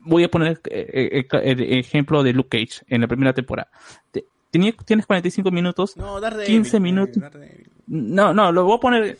voy 0.00 0.24
a 0.24 0.28
poner 0.28 0.60
eh, 0.70 1.24
el 1.30 1.62
ejemplo 1.78 2.22
de 2.22 2.32
Luke 2.32 2.58
Cage 2.58 2.84
en 2.88 3.02
la 3.02 3.06
primera 3.06 3.32
temporada. 3.32 3.70
Te- 4.10 4.24
tenía- 4.58 4.72
tienes 4.84 5.04
45 5.06 5.50
minutos, 5.50 5.96
No, 5.96 6.20
Daredevil, 6.20 6.46
15 6.62 6.76
eh, 6.76 6.80
minutos. 6.80 7.20
Daredevil. 7.20 7.68
No, 7.86 8.32
no, 8.32 8.50
lo 8.52 8.64
voy 8.64 8.76
a 8.76 8.80
poner 8.80 9.18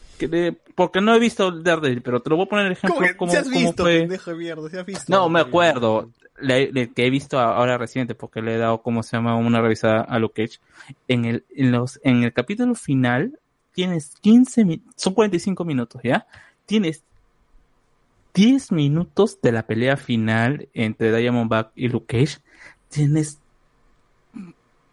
porque 0.75 1.01
no 1.01 1.15
he 1.15 1.19
visto 1.19 1.51
Daredevil, 1.51 2.03
pero 2.03 2.21
te 2.23 2.31
lo 2.31 2.37
voy 2.37 2.47
a 2.47 2.49
poner 2.49 2.67
el 2.67 2.73
ejemplo 2.73 2.95
¿Cómo 2.97 3.07
que 3.09 3.17
como, 3.17 3.31
si 3.33 3.37
has 3.39 3.51
visto, 3.51 3.83
fue. 3.83 4.01
pendejo 4.01 4.31
de 4.31 4.37
mierda? 4.37 4.71
Si 4.71 4.77
has 4.77 4.87
visto. 4.87 5.05
No, 5.09 5.29
me 5.29 5.41
acuerdo. 5.41 6.11
Le, 6.41 6.73
le- 6.73 6.91
que 6.93 7.07
he 7.07 7.11
visto 7.11 7.39
ahora 7.39 7.79
reciente 7.79 8.15
porque 8.15 8.43
le 8.43 8.55
he 8.55 8.59
dado, 8.59 8.83
como 8.83 9.03
se 9.03 9.17
llama, 9.17 9.37
una 9.37 9.61
revisada 9.61 10.01
a 10.03 10.19
Luke 10.19 10.43
Cage. 10.47 10.59
En 11.09 11.25
el, 11.27 11.45
en 11.55 11.73
los, 11.73 12.01
en 12.05 12.23
el 12.25 12.33
capítulo 12.33 12.75
final 12.75 13.39
tienes 13.73 14.15
15 14.21 14.65
mi- 14.65 14.83
son 14.97 15.15
45 15.15 15.65
minutos, 15.65 16.01
¿ya? 16.03 16.27
Tienes 16.67 17.05
10 18.35 18.73
minutos 18.73 19.41
de 19.43 19.53
la 19.53 19.65
pelea 19.67 19.97
final 19.97 20.69
entre 20.75 21.17
Diamondback 21.17 21.71
y 21.77 21.89
Luke 21.89 22.07
Cage. 22.19 22.39
Tienes 22.89 23.39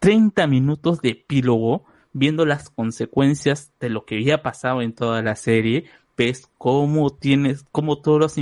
30 0.02 0.48
minutos 0.48 1.00
de 1.00 1.10
epílogo 1.10 1.84
viendo 2.12 2.44
las 2.44 2.70
consecuencias 2.70 3.70
de 3.78 3.88
lo 3.88 4.04
que 4.04 4.16
había 4.16 4.42
pasado 4.42 4.82
en 4.82 4.92
toda 4.94 5.22
la 5.22 5.36
serie. 5.36 5.84
Ves 6.16 6.50
cómo 6.58 7.10
tienes, 7.10 7.64
cómo 7.70 8.02
todos 8.02 8.18
los 8.18 8.34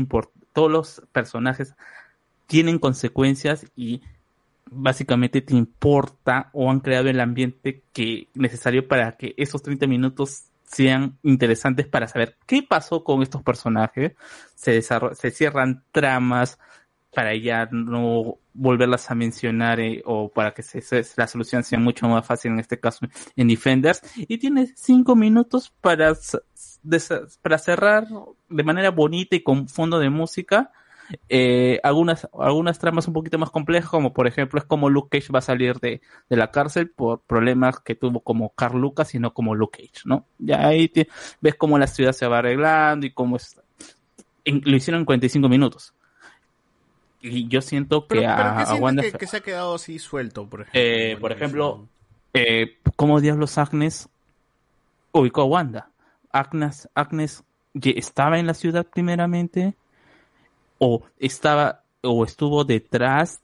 todos 0.54 0.72
los 0.72 1.02
personajes 1.12 1.74
tienen 2.46 2.78
consecuencias 2.78 3.66
y 3.76 4.00
básicamente 4.70 5.42
te 5.42 5.54
importa 5.54 6.48
o 6.54 6.70
han 6.70 6.80
creado 6.80 7.10
el 7.10 7.20
ambiente 7.20 7.82
que 7.92 8.28
necesario 8.32 8.88
para 8.88 9.18
que 9.18 9.34
esos 9.36 9.62
30 9.62 9.86
minutos 9.86 10.44
sean 10.64 11.18
interesantes 11.22 11.86
para 11.86 12.08
saber 12.08 12.38
qué 12.46 12.62
pasó 12.62 13.04
con 13.04 13.22
estos 13.22 13.42
personajes, 13.42 14.12
se, 14.54 14.80
se 14.80 15.30
cierran 15.30 15.84
tramas 15.92 16.58
para 17.14 17.34
ya 17.36 17.68
no 17.72 18.38
volverlas 18.54 19.10
a 19.10 19.14
mencionar 19.14 19.80
eh, 19.80 20.02
o 20.04 20.28
para 20.28 20.52
que 20.52 20.62
se- 20.62 20.82
la 21.16 21.26
solución 21.26 21.62
sea 21.64 21.78
mucho 21.78 22.08
más 22.08 22.26
fácil 22.26 22.52
en 22.52 22.60
este 22.60 22.78
caso 22.78 23.06
en 23.36 23.48
Defenders 23.48 24.00
y 24.16 24.38
tienes 24.38 24.72
cinco 24.76 25.16
minutos 25.16 25.72
para, 25.80 26.12
para 27.42 27.58
cerrar 27.58 28.06
de 28.48 28.62
manera 28.64 28.90
bonita 28.90 29.36
y 29.36 29.42
con 29.42 29.68
fondo 29.68 29.98
de 29.98 30.10
música 30.10 30.70
eh, 31.28 31.80
algunas, 31.82 32.28
algunas 32.38 32.78
tramas 32.78 33.08
un 33.08 33.14
poquito 33.14 33.36
más 33.36 33.50
complejas, 33.50 33.90
como 33.90 34.12
por 34.12 34.28
ejemplo 34.28 34.60
es 34.60 34.64
como 34.64 34.88
Luke 34.88 35.18
Cage 35.18 35.32
va 35.32 35.40
a 35.40 35.42
salir 35.42 35.80
de, 35.80 36.00
de 36.28 36.36
la 36.36 36.52
cárcel 36.52 36.88
por 36.90 37.22
problemas 37.22 37.80
que 37.80 37.96
tuvo 37.96 38.20
como 38.20 38.50
Carl 38.50 38.78
Lucas 38.80 39.12
y 39.16 39.18
no 39.18 39.34
como 39.34 39.56
Luke 39.56 39.78
Cage, 39.82 40.02
¿no? 40.04 40.26
Ya 40.38 40.64
ahí 40.68 40.92
ves 41.40 41.56
cómo 41.56 41.78
la 41.80 41.88
ciudad 41.88 42.12
se 42.12 42.28
va 42.28 42.38
arreglando 42.38 43.06
y 43.06 43.12
cómo 43.12 43.36
es, 43.36 43.60
en- 44.44 44.62
lo 44.64 44.76
hicieron 44.76 45.00
en 45.00 45.06
45 45.06 45.48
minutos. 45.48 45.94
Y 47.22 47.48
yo 47.48 47.60
siento 47.60 48.06
que 48.06 48.20
Pero, 48.20 48.30
a, 48.30 48.34
¿qué 48.56 48.62
a 48.62 48.66
sientes 48.66 48.82
Wanda, 48.82 49.02
que, 49.02 49.12
que 49.12 49.26
se 49.26 49.36
ha 49.36 49.40
quedado 49.40 49.74
así 49.74 49.98
suelto, 49.98 50.48
por 50.48 50.62
ejemplo? 50.62 50.80
eh, 50.80 51.16
por 51.20 51.32
ejemplo, 51.32 51.88
eh, 52.32 52.78
¿cómo 52.96 53.20
diablos 53.20 53.58
Agnes 53.58 54.08
ubicó 55.12 55.42
a 55.42 55.44
Wanda? 55.44 55.90
Agnes, 56.32 56.88
Agnes 56.94 57.44
estaba 57.74 58.38
en 58.38 58.46
la 58.46 58.54
ciudad 58.54 58.86
primeramente 58.86 59.74
o 60.78 61.02
estaba 61.18 61.82
o 62.02 62.24
estuvo 62.24 62.64
detrás 62.64 63.40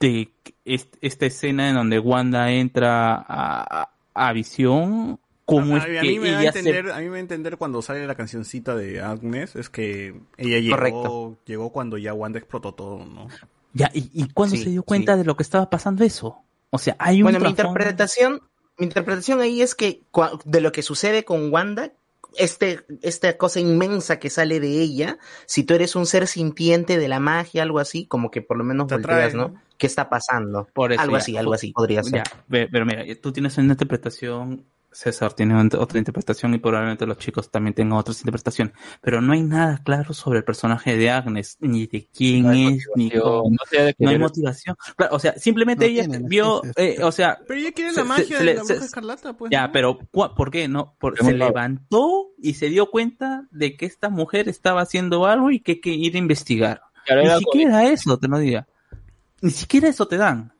de 0.00 0.30
est- 0.64 0.96
esta 1.02 1.26
escena 1.26 1.68
en 1.68 1.74
donde 1.74 1.98
Wanda 1.98 2.50
entra 2.50 3.14
a, 3.16 3.82
a- 3.82 3.90
a 4.14 4.32
Visión. 4.32 5.20
¿Cómo 5.48 5.76
a, 5.76 5.78
es 5.78 5.84
a 5.84 6.02
que 6.02 6.08
mí 6.08 6.18
me 6.18 6.30
da 6.30 6.38
a 6.40 6.42
ella 6.42 6.52
se 6.52 6.58
entender, 6.58 6.92
a 6.92 6.98
mí 6.98 7.04
me 7.04 7.10
da 7.10 7.16
a 7.16 7.20
entender 7.20 7.56
cuando 7.56 7.80
sale 7.80 8.06
la 8.06 8.14
cancioncita 8.14 8.76
de 8.76 9.00
Agnes 9.00 9.56
es 9.56 9.70
que 9.70 10.14
ella 10.36 10.58
llegó, 10.58 10.76
Correcto. 10.76 11.38
llegó 11.46 11.72
cuando 11.72 11.96
ya 11.96 12.12
Wanda 12.12 12.38
explotó 12.38 12.74
todo, 12.74 13.06
¿no? 13.06 13.28
Ya, 13.72 13.90
¿y, 13.94 14.10
y 14.12 14.28
cuándo 14.28 14.56
Sí, 14.56 14.64
se 14.64 14.70
dio 14.70 14.82
cuenta 14.82 15.16
de 15.16 15.24
lo 15.24 15.36
que 15.36 15.42
estaba 15.42 15.70
pasando 15.70 16.04
eso? 16.04 16.44
O 16.68 16.76
sea, 16.76 16.96
hay 16.98 17.22
un 17.22 17.24
Bueno, 17.24 17.40
mi 17.40 17.48
interpretación, 17.48 18.42
mi 18.76 18.84
interpretación 18.84 19.40
ahí 19.40 19.62
es 19.62 19.74
que 19.74 20.02
de 20.44 20.60
lo 20.60 20.70
que 20.70 20.82
sucede 20.82 21.24
con 21.24 21.50
Wanda, 21.50 21.92
este, 22.36 22.80
esta 23.00 23.36
cosa 23.38 23.58
inmensa 23.58 24.18
que 24.18 24.28
sale 24.28 24.60
de 24.60 24.82
ella, 24.82 25.18
si 25.46 25.64
tú 25.64 25.72
eres 25.72 25.96
un 25.96 26.04
ser 26.04 26.26
sintiente 26.26 26.98
de 26.98 27.08
la 27.08 27.20
magia, 27.20 27.62
algo 27.62 27.78
así, 27.78 28.06
como 28.06 28.30
que 28.30 28.42
por 28.42 28.58
lo 28.58 28.64
menos 28.64 28.86
Te 28.86 28.96
volteas, 28.96 29.34
¿no? 29.34 29.54
¿Qué 29.78 29.86
está 29.86 30.10
pasando? 30.10 30.68
Por 30.74 30.92
eso, 30.92 31.00
algo 31.00 31.14
ya, 31.14 31.18
así, 31.22 31.36
algo 31.38 31.54
así 31.54 31.72
podría 31.72 32.02
ser. 32.02 32.22
Ya, 32.24 32.68
pero 32.70 32.84
mira, 32.84 33.04
tú 33.22 33.32
tienes 33.32 33.56
una 33.56 33.72
interpretación, 33.72 34.66
César 35.00 35.32
tiene 35.32 35.54
ot- 35.54 35.76
otra 35.78 35.98
interpretación 35.98 36.54
y 36.54 36.58
probablemente 36.58 37.06
los 37.06 37.18
chicos 37.18 37.52
también 37.52 37.72
tengan 37.72 37.98
otra 37.98 38.12
interpretación, 38.12 38.72
pero 39.00 39.20
no 39.20 39.32
hay 39.32 39.42
nada 39.44 39.80
claro 39.84 40.12
sobre 40.12 40.38
el 40.40 40.44
personaje 40.44 40.96
de 40.96 41.08
Agnes, 41.10 41.56
ni 41.60 41.86
de 41.86 42.08
quién 42.12 42.42
No 42.42 42.52
es, 42.52 42.84
ni 42.96 43.08
cómo. 43.12 43.50
no 43.98 44.10
hay 44.10 44.18
motivación. 44.18 44.74
Claro, 44.96 45.14
o 45.14 45.18
sea, 45.20 45.34
simplemente 45.38 45.84
No 45.84 45.90
ella 45.92 46.02
tienen, 46.02 46.26
vio, 46.28 46.62
eh, 46.74 46.96
o 47.02 47.12
sea... 47.12 47.38
Pero 47.46 47.60
ella 47.60 47.70
quiere 47.70 47.92
se- 47.92 48.00
la 48.00 48.04
magia 48.06 48.24
se 48.26 48.34
de 48.38 48.44
le- 48.44 48.54
la 48.56 48.62
bruja 48.64 48.84
escarlata, 48.84 49.32
pues. 49.36 49.50
Ya, 49.52 49.66
¿no? 49.68 49.72
pero 49.72 49.98
¿cu- 50.10 50.34
¿por 50.36 50.50
qué 50.50 50.66
no? 50.66 50.96
Se 51.20 51.32
levantó 51.32 52.30
y 52.36 52.54
se 52.54 52.68
dio 52.68 52.90
cuenta 52.90 53.46
de 53.52 53.76
que 53.76 53.86
esta 53.86 54.08
mujer 54.08 54.48
estaba 54.48 54.80
haciendo 54.82 55.26
algo 55.26 55.52
y 55.52 55.60
que 55.60 55.72
hay 55.72 55.80
que 55.80 55.90
ir 55.90 56.16
a 56.16 56.18
investigar. 56.18 56.82
Claro, 57.06 57.20
Ni 57.22 57.28
era 57.28 57.38
siquiera 57.38 57.84
eso 57.84 58.18
te 58.18 58.26
lo 58.26 58.38
diga. 58.40 58.66
Ni 59.42 59.50
siquiera 59.50 59.88
eso 59.88 60.08
te 60.08 60.16
dan. 60.16 60.52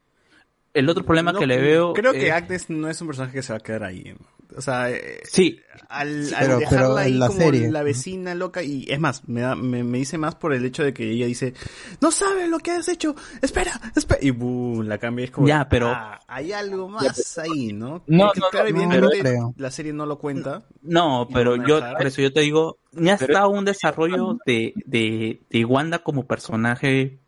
El 0.78 0.88
otro 0.88 1.04
problema 1.04 1.32
No, 1.32 1.38
que 1.40 1.46
le 1.46 1.58
veo. 1.60 1.92
Creo 1.92 2.12
que 2.12 2.26
es- 2.28 2.32
Agnes 2.32 2.70
no 2.70 2.88
es 2.88 3.00
un 3.00 3.08
personaje 3.08 3.34
que 3.34 3.42
se 3.42 3.52
va 3.52 3.58
a 3.58 3.60
quedar 3.62 3.84
ahí. 3.84 4.14
O 4.56 4.62
sea, 4.62 4.90
eh, 4.90 5.20
Sí, 5.24 5.60
al, 5.90 6.32
al 6.34 6.40
Pero- 6.40 6.58
dejarla 6.58 6.80
pero 6.86 6.96
ahí 6.96 7.12
la 7.12 7.26
como 7.28 7.38
serie. 7.40 7.70
la 7.70 7.82
vecina 7.82 8.34
loca 8.34 8.62
y 8.62 8.86
es 8.88 8.98
más, 8.98 9.28
me, 9.28 9.42
da, 9.42 9.54
me, 9.54 9.84
me 9.84 9.98
dice 9.98 10.16
más 10.16 10.36
por 10.36 10.54
el 10.54 10.64
hecho 10.64 10.82
de 10.82 10.94
que 10.94 11.10
ella 11.10 11.26
dice, 11.26 11.52
no 12.00 12.10
sabes 12.10 12.48
lo 12.48 12.58
que 12.58 12.70
has 12.70 12.88
hecho, 12.88 13.14
espera, 13.42 13.78
espera, 13.94 14.18
y 14.22 14.30
boom, 14.30 14.88
la 14.88 14.96
cambia 14.98 15.26
es 15.26 15.30
como, 15.30 15.46
Ya, 15.46 15.68
pero- 15.68 15.88
"Ah, 15.88 16.18
hay 16.26 16.52
algo 16.52 16.88
más 16.88 17.38
ahí, 17.38 17.72
¿no? 17.74 18.02
No, 18.06 18.32
Que, 18.32 18.40
no, 18.40 18.46
claro, 18.50 18.70
no, 18.70 18.76
no, 18.76 18.78
evidentemente 18.82 19.16
no 19.18 19.22
creo. 19.22 19.54
la 19.58 19.70
serie 19.70 19.92
no 19.92 20.06
lo 20.06 20.18
cuenta. 20.18 20.62
No, 20.82 21.28
pero 21.32 21.56
no 21.58 21.68
yo, 21.68 21.80
por 21.98 22.06
eso 22.06 22.22
yo 22.22 22.32
te 22.32 22.40
digo, 22.40 22.78
me 22.92 23.10
ha 23.10 23.14
estado 23.16 23.50
un 23.50 23.66
desarrollo 23.66 24.38
de, 24.46 24.72
de, 24.86 25.42
de 25.50 25.64
Wanda 25.66 25.98
como 25.98 26.26
personaje 26.26 27.18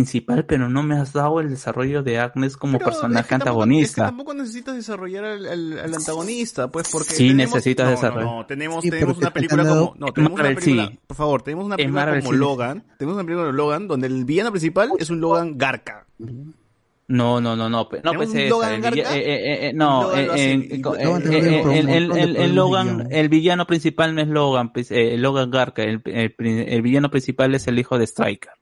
principal, 0.00 0.44
pero 0.46 0.68
no 0.68 0.84
me 0.84 0.96
has 0.96 1.12
dado 1.12 1.40
el 1.40 1.50
desarrollo 1.50 2.04
de 2.04 2.20
Agnes 2.20 2.56
como 2.56 2.78
Pero 2.78 2.90
es 2.90 2.96
personaje 2.96 3.24
que 3.28 3.28
tampoco- 3.38 3.42
es 3.42 3.48
que 3.48 3.50
antagonista. 3.50 4.04
tampoco 4.04 4.34
necesitas 4.34 4.76
desarrollar 4.76 5.24
al, 5.24 5.46
al- 5.46 5.78
al 5.80 5.94
antagonista, 5.96 6.68
pues 6.68 6.88
porque 6.92 7.10
Sí, 7.12 7.28
tenemos- 7.28 7.54
necesitas 7.56 7.86
no, 7.86 7.90
desarrollar. 7.90 8.24
No, 8.24 8.36
no, 8.36 8.46
tenemos, 8.46 8.84
Sí, 8.84 8.90
tenemos 8.90 9.18
una 9.18 9.32
película 9.32 9.64
dado- 9.64 9.88
como, 9.88 9.98
no, 10.00 10.06
En 10.06 10.14
tenemos 10.14 10.40
una 10.40 10.48
película, 10.54 10.88
sí. 10.92 10.98
por 11.08 11.16
favor, 11.16 11.42
tenemos 11.42 11.66
una 11.66 11.76
película 11.76 12.04
Marvel, 12.04 12.20
como 12.22 12.32
sí. 12.32 12.38
Logan, 12.38 12.84
tenemos 12.98 13.14
una 13.16 13.24
película 13.24 13.46
de 13.48 13.52
Logan 13.52 13.88
donde 13.88 14.06
el 14.06 14.24
villano 14.24 14.50
principal 14.52 14.90
es 14.96 15.10
un 15.10 15.20
Logan 15.20 15.58
Garca. 15.58 16.06
No, 17.08 17.40
no, 17.40 17.56
no, 17.56 17.68
no, 17.68 17.68
no, 17.68 17.88
¿Tenemos 17.88 18.16
pues 18.16 18.32
Garca? 18.80 19.16
eh, 19.16 19.18
eh, 19.18 19.68
eh, 19.70 19.72
no, 19.74 20.14
eh, 20.14 20.28
eh, 20.36 20.70
eh, 20.70 22.34
el, 22.38 22.54
Logan, 22.54 22.86
villano. 22.98 23.08
el 23.10 23.28
villano 23.28 23.66
principal 23.66 24.14
no 24.14 24.22
es 24.22 24.28
Logan, 24.28 24.72
pues, 24.72 24.92
eh, 24.92 25.16
Logan 25.16 25.50
Garca, 25.50 25.82
el, 25.82 26.00
el, 26.04 26.32
el 26.38 26.82
villano 26.82 27.10
principal 27.10 27.52
es 27.56 27.66
el 27.66 27.80
hijo 27.80 27.98
de 27.98 28.04
Striker. 28.06 28.52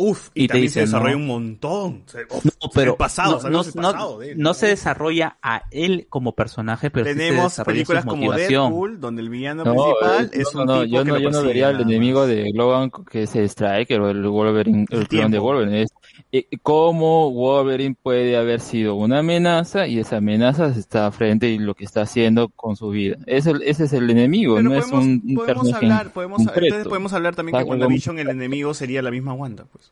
Uf, 0.00 0.30
y, 0.32 0.44
Y 0.44 0.46
te 0.46 0.52
también 0.52 0.70
se 0.70 0.80
dicen, 0.80 0.84
desarrolla 0.92 1.14
¿no? 1.16 1.20
un 1.22 1.26
montón. 1.26 2.02
Uf, 2.30 2.44
No, 2.44 2.52
pero 2.72 2.96
pasado, 2.96 3.40
no, 3.42 3.50
no, 3.50 3.60
el 3.62 3.66
no- 3.74 3.82
pasado 3.82 4.18
de 4.20 4.30
él. 4.30 4.38
no 4.38 4.54
se 4.54 4.68
desarrolla 4.68 5.38
a 5.42 5.62
él 5.72 6.06
como 6.08 6.36
personaje, 6.36 6.88
pero 6.90 7.04
sí 7.06 7.12
se 7.12 7.18
Tenemos 7.18 7.60
películas 7.66 8.04
su 8.04 8.08
como. 8.10 8.32
Deadpool, 8.32 9.00
donde 9.00 9.22
el 9.22 9.28
villano 9.28 9.64
No, 9.64 9.72
principal 9.74 10.24
eh, 10.26 10.40
es 10.40 10.54
no, 10.54 10.60
un 10.60 10.66
no, 10.66 10.82
tipo 10.84 10.96
yo 10.96 11.04
que 11.04 11.10
no, 11.10 11.18
yo 11.18 11.30
no 11.30 11.42
vería 11.42 11.68
al 11.70 11.80
enemigo 11.80 12.26
de 12.28 12.50
Logan 12.54 12.90
que 13.10 13.24
es 13.24 13.34
el 13.34 13.44
Striker 13.48 14.00
o 14.00 14.08
el 14.08 14.22
Wolverine, 14.28 14.86
el, 14.88 14.98
El 15.00 15.08
clon 15.08 15.30
de. 15.32 15.38
Wolverine. 15.40 15.82
Es 15.82 15.90
eh, 16.30 16.46
cómo 16.62 17.32
Wolverine 17.32 17.96
puede 18.00 18.36
haber 18.36 18.60
sido 18.60 18.94
una 18.94 19.18
amenaza 19.18 19.88
y 19.88 19.98
esa 19.98 20.18
amenaza 20.18 20.66
está 20.68 21.10
frente 21.10 21.48
y 21.48 21.58
lo 21.58 21.74
que 21.74 21.84
está 21.84 22.02
haciendo 22.02 22.50
con 22.50 22.76
su 22.76 22.90
vida. 22.90 23.16
Es 23.26 23.46
el- 23.46 23.62
ese 23.62 23.84
es 23.84 23.92
el 23.92 24.08
enemigo, 24.10 24.54
Pero 24.56 24.68
no 24.68 24.74
es 24.76 24.84
podemos, 24.84 25.04
un, 25.04 25.22
un 25.26 25.34
podemos 25.34 25.72
hablar, 25.72 26.12
podemos, 26.12 26.40
entonces 26.40 26.86
podemos 26.86 27.12
hablar 27.12 27.34
también 27.34 27.54
que 27.56 27.62
Algo- 27.62 27.70
WandaVision 27.70 28.18
el 28.20 28.28
enemigo 28.28 28.74
sería 28.74 29.02
la 29.02 29.10
misma 29.10 29.32
Wanda, 29.32 29.64
pues. 29.72 29.87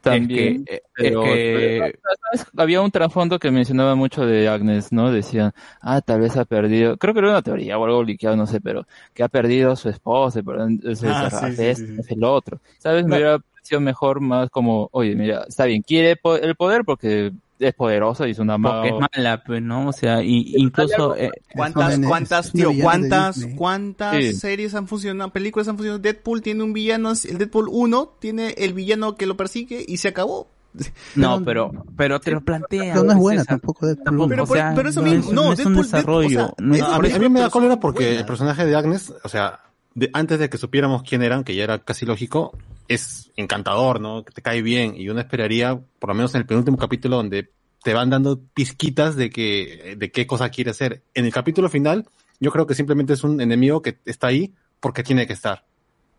También. 0.00 0.64
Es 0.66 0.66
que- 0.66 0.74
es 0.74 0.82
pero, 0.94 1.22
que- 1.22 1.78
pero, 1.82 2.14
¿sabes? 2.32 2.46
había 2.56 2.80
un 2.82 2.90
trasfondo 2.90 3.38
que 3.38 3.50
mencionaba 3.50 3.94
mucho 3.94 4.26
de 4.26 4.48
Agnes, 4.48 4.92
¿no? 4.92 5.10
Decían, 5.10 5.52
ah, 5.80 6.00
tal 6.00 6.20
vez 6.20 6.36
ha 6.36 6.44
perdido, 6.44 6.96
creo 6.96 7.14
que 7.14 7.20
era 7.20 7.30
una 7.30 7.42
teoría 7.42 7.78
o 7.78 7.84
algo 7.84 8.02
liqueado, 8.02 8.36
no 8.36 8.46
sé, 8.46 8.60
pero 8.60 8.86
que 9.14 9.22
ha 9.22 9.28
perdido 9.28 9.74
su 9.76 9.88
esposa, 9.88 10.42
pero 10.42 10.66
es, 10.66 11.02
Ah, 11.04 11.30
sí, 11.30 11.46
es 11.46 11.56
sí, 11.56 11.62
este, 11.62 11.86
sí, 11.86 11.92
sí. 11.94 12.00
es 12.00 12.10
el 12.10 12.24
otro. 12.24 12.60
¿Sabes? 12.78 13.06
Me 13.06 13.16
hubiera 13.16 13.38
parecido 13.38 13.80
mejor 13.80 14.20
más 14.20 14.50
como, 14.50 14.88
oye, 14.92 15.14
mira, 15.14 15.44
está 15.48 15.64
bien, 15.64 15.82
quiere 15.82 16.18
el 16.42 16.54
poder 16.56 16.84
porque 16.84 17.32
es 17.60 17.74
poderosa 17.74 18.26
y 18.26 18.32
es 18.32 18.38
una 18.38 18.58
Porque 18.58 18.88
es 18.88 18.94
mala, 19.14 19.42
pues, 19.44 19.62
¿no? 19.62 19.88
O 19.88 19.92
sea, 19.92 20.22
y 20.22 20.54
incluso, 20.56 21.14
eh, 21.16 21.30
¿Cuántas, 21.54 21.98
cuántas, 22.00 22.52
tío, 22.52 22.72
cuántas, 22.80 23.46
cuántas 23.56 24.16
Sí. 24.16 24.32
series 24.34 24.74
han 24.74 24.88
funcionado, 24.88 25.30
películas 25.30 25.68
han 25.68 25.76
funcionado? 25.76 25.98
Deadpool 26.00 26.42
tiene 26.42 26.64
un 26.64 26.72
villano, 26.72 27.12
el 27.12 27.38
Deadpool 27.38 27.68
1 27.70 28.14
tiene 28.18 28.54
el 28.58 28.72
villano 28.72 29.14
que 29.14 29.26
lo 29.26 29.36
persigue 29.36 29.84
y 29.86 29.98
se 29.98 30.08
acabó. 30.08 30.48
no, 31.16 31.42
pero, 31.44 31.72
pero 31.96 32.20
te 32.20 32.30
lo 32.30 32.40
plantea. 32.40 32.94
Pero 32.94 33.04
no 33.04 33.12
es 33.12 33.18
buena 33.18 33.40
César. 33.42 33.58
tampoco 33.60 33.86
Deadpool. 33.86 34.28
Pero 34.28 34.42
o 34.44 34.46
sea, 34.46 34.72
pero 34.74 34.88
eso 34.88 35.02
no 35.02 35.10
mismo, 35.10 35.28
es, 35.30 35.34
no, 35.34 35.44
no 35.44 35.52
es 35.52 35.66
un 35.66 35.74
Deadpool- 35.74 35.82
desarrollo. 35.82 36.28
Deadpool, 36.28 36.44
o 36.52 36.56
sea, 36.56 36.64
no 36.66 36.74
es- 36.74 36.80
es 36.80 36.86
No, 36.88 36.94
a, 36.94 36.98
mí, 37.00 37.08
por 37.08 37.16
a 37.16 37.18
mí 37.20 37.28
me 37.28 37.40
da 37.40 37.50
cólera 37.50 37.80
porque 37.80 38.16
el 38.16 38.24
personaje 38.24 38.64
de 38.66 38.76
Agnes, 38.76 39.12
o 39.22 39.28
sea, 39.28 39.60
de- 39.94 40.10
antes 40.12 40.38
de 40.38 40.48
que 40.48 40.58
supiéramos 40.58 41.02
quién 41.02 41.22
eran, 41.22 41.44
que 41.44 41.54
ya 41.54 41.64
era 41.64 41.78
casi 41.80 42.06
lógico, 42.06 42.56
es 42.88 43.30
encantador, 43.36 44.00
¿no? 44.00 44.24
Que 44.24 44.32
te 44.32 44.42
cae 44.42 44.62
bien. 44.62 44.94
Y 44.96 45.08
uno 45.08 45.20
esperaría, 45.20 45.80
por 45.98 46.08
lo 46.08 46.14
menos 46.14 46.34
en 46.34 46.40
el 46.40 46.46
penúltimo 46.46 46.76
capítulo, 46.76 47.16
donde 47.16 47.50
te 47.82 47.94
van 47.94 48.10
dando 48.10 48.40
pizquitas 48.54 49.16
de 49.16 49.30
que, 49.30 49.94
de 49.98 50.10
qué 50.10 50.26
cosa 50.26 50.50
quiere 50.50 50.70
hacer. 50.70 51.02
En 51.14 51.24
el 51.24 51.32
capítulo 51.32 51.68
final, 51.68 52.06
yo 52.40 52.50
creo 52.50 52.66
que 52.66 52.74
simplemente 52.74 53.12
es 53.14 53.24
un 53.24 53.40
enemigo 53.40 53.80
que 53.82 53.98
está 54.04 54.26
ahí 54.28 54.52
porque 54.80 55.02
tiene 55.02 55.26
que 55.26 55.32
estar. 55.34 55.64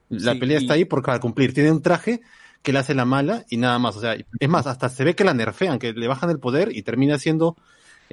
La 0.10 0.34
Sí, 0.34 0.40
pelea 0.40 0.60
y- 0.60 0.64
está 0.64 0.74
ahí 0.76 0.86
porque 0.86 1.06
para 1.08 1.20
cumplir. 1.20 1.54
Tiene 1.54 1.72
un 1.72 1.82
traje 1.82 2.22
que 2.64 2.72
le 2.74 2.80
hace 2.80 2.94
la 2.94 3.06
mala 3.06 3.46
y 3.50 3.58
nada 3.58 3.78
más. 3.80 3.96
O 3.96 4.02
sea, 4.02 4.16
es 4.40 4.50
más, 4.50 4.68
hasta 4.68 4.90
se 4.90 5.04
ve 5.04 5.16
que 5.16 5.24
la 5.24 5.34
nerfean, 5.34 5.80
que 5.80 5.94
le 5.94 6.08
bajan 6.08 6.30
el 6.30 6.40
poder 6.40 6.76
y 6.76 6.84
termina 6.84 7.18
siendo 7.18 7.58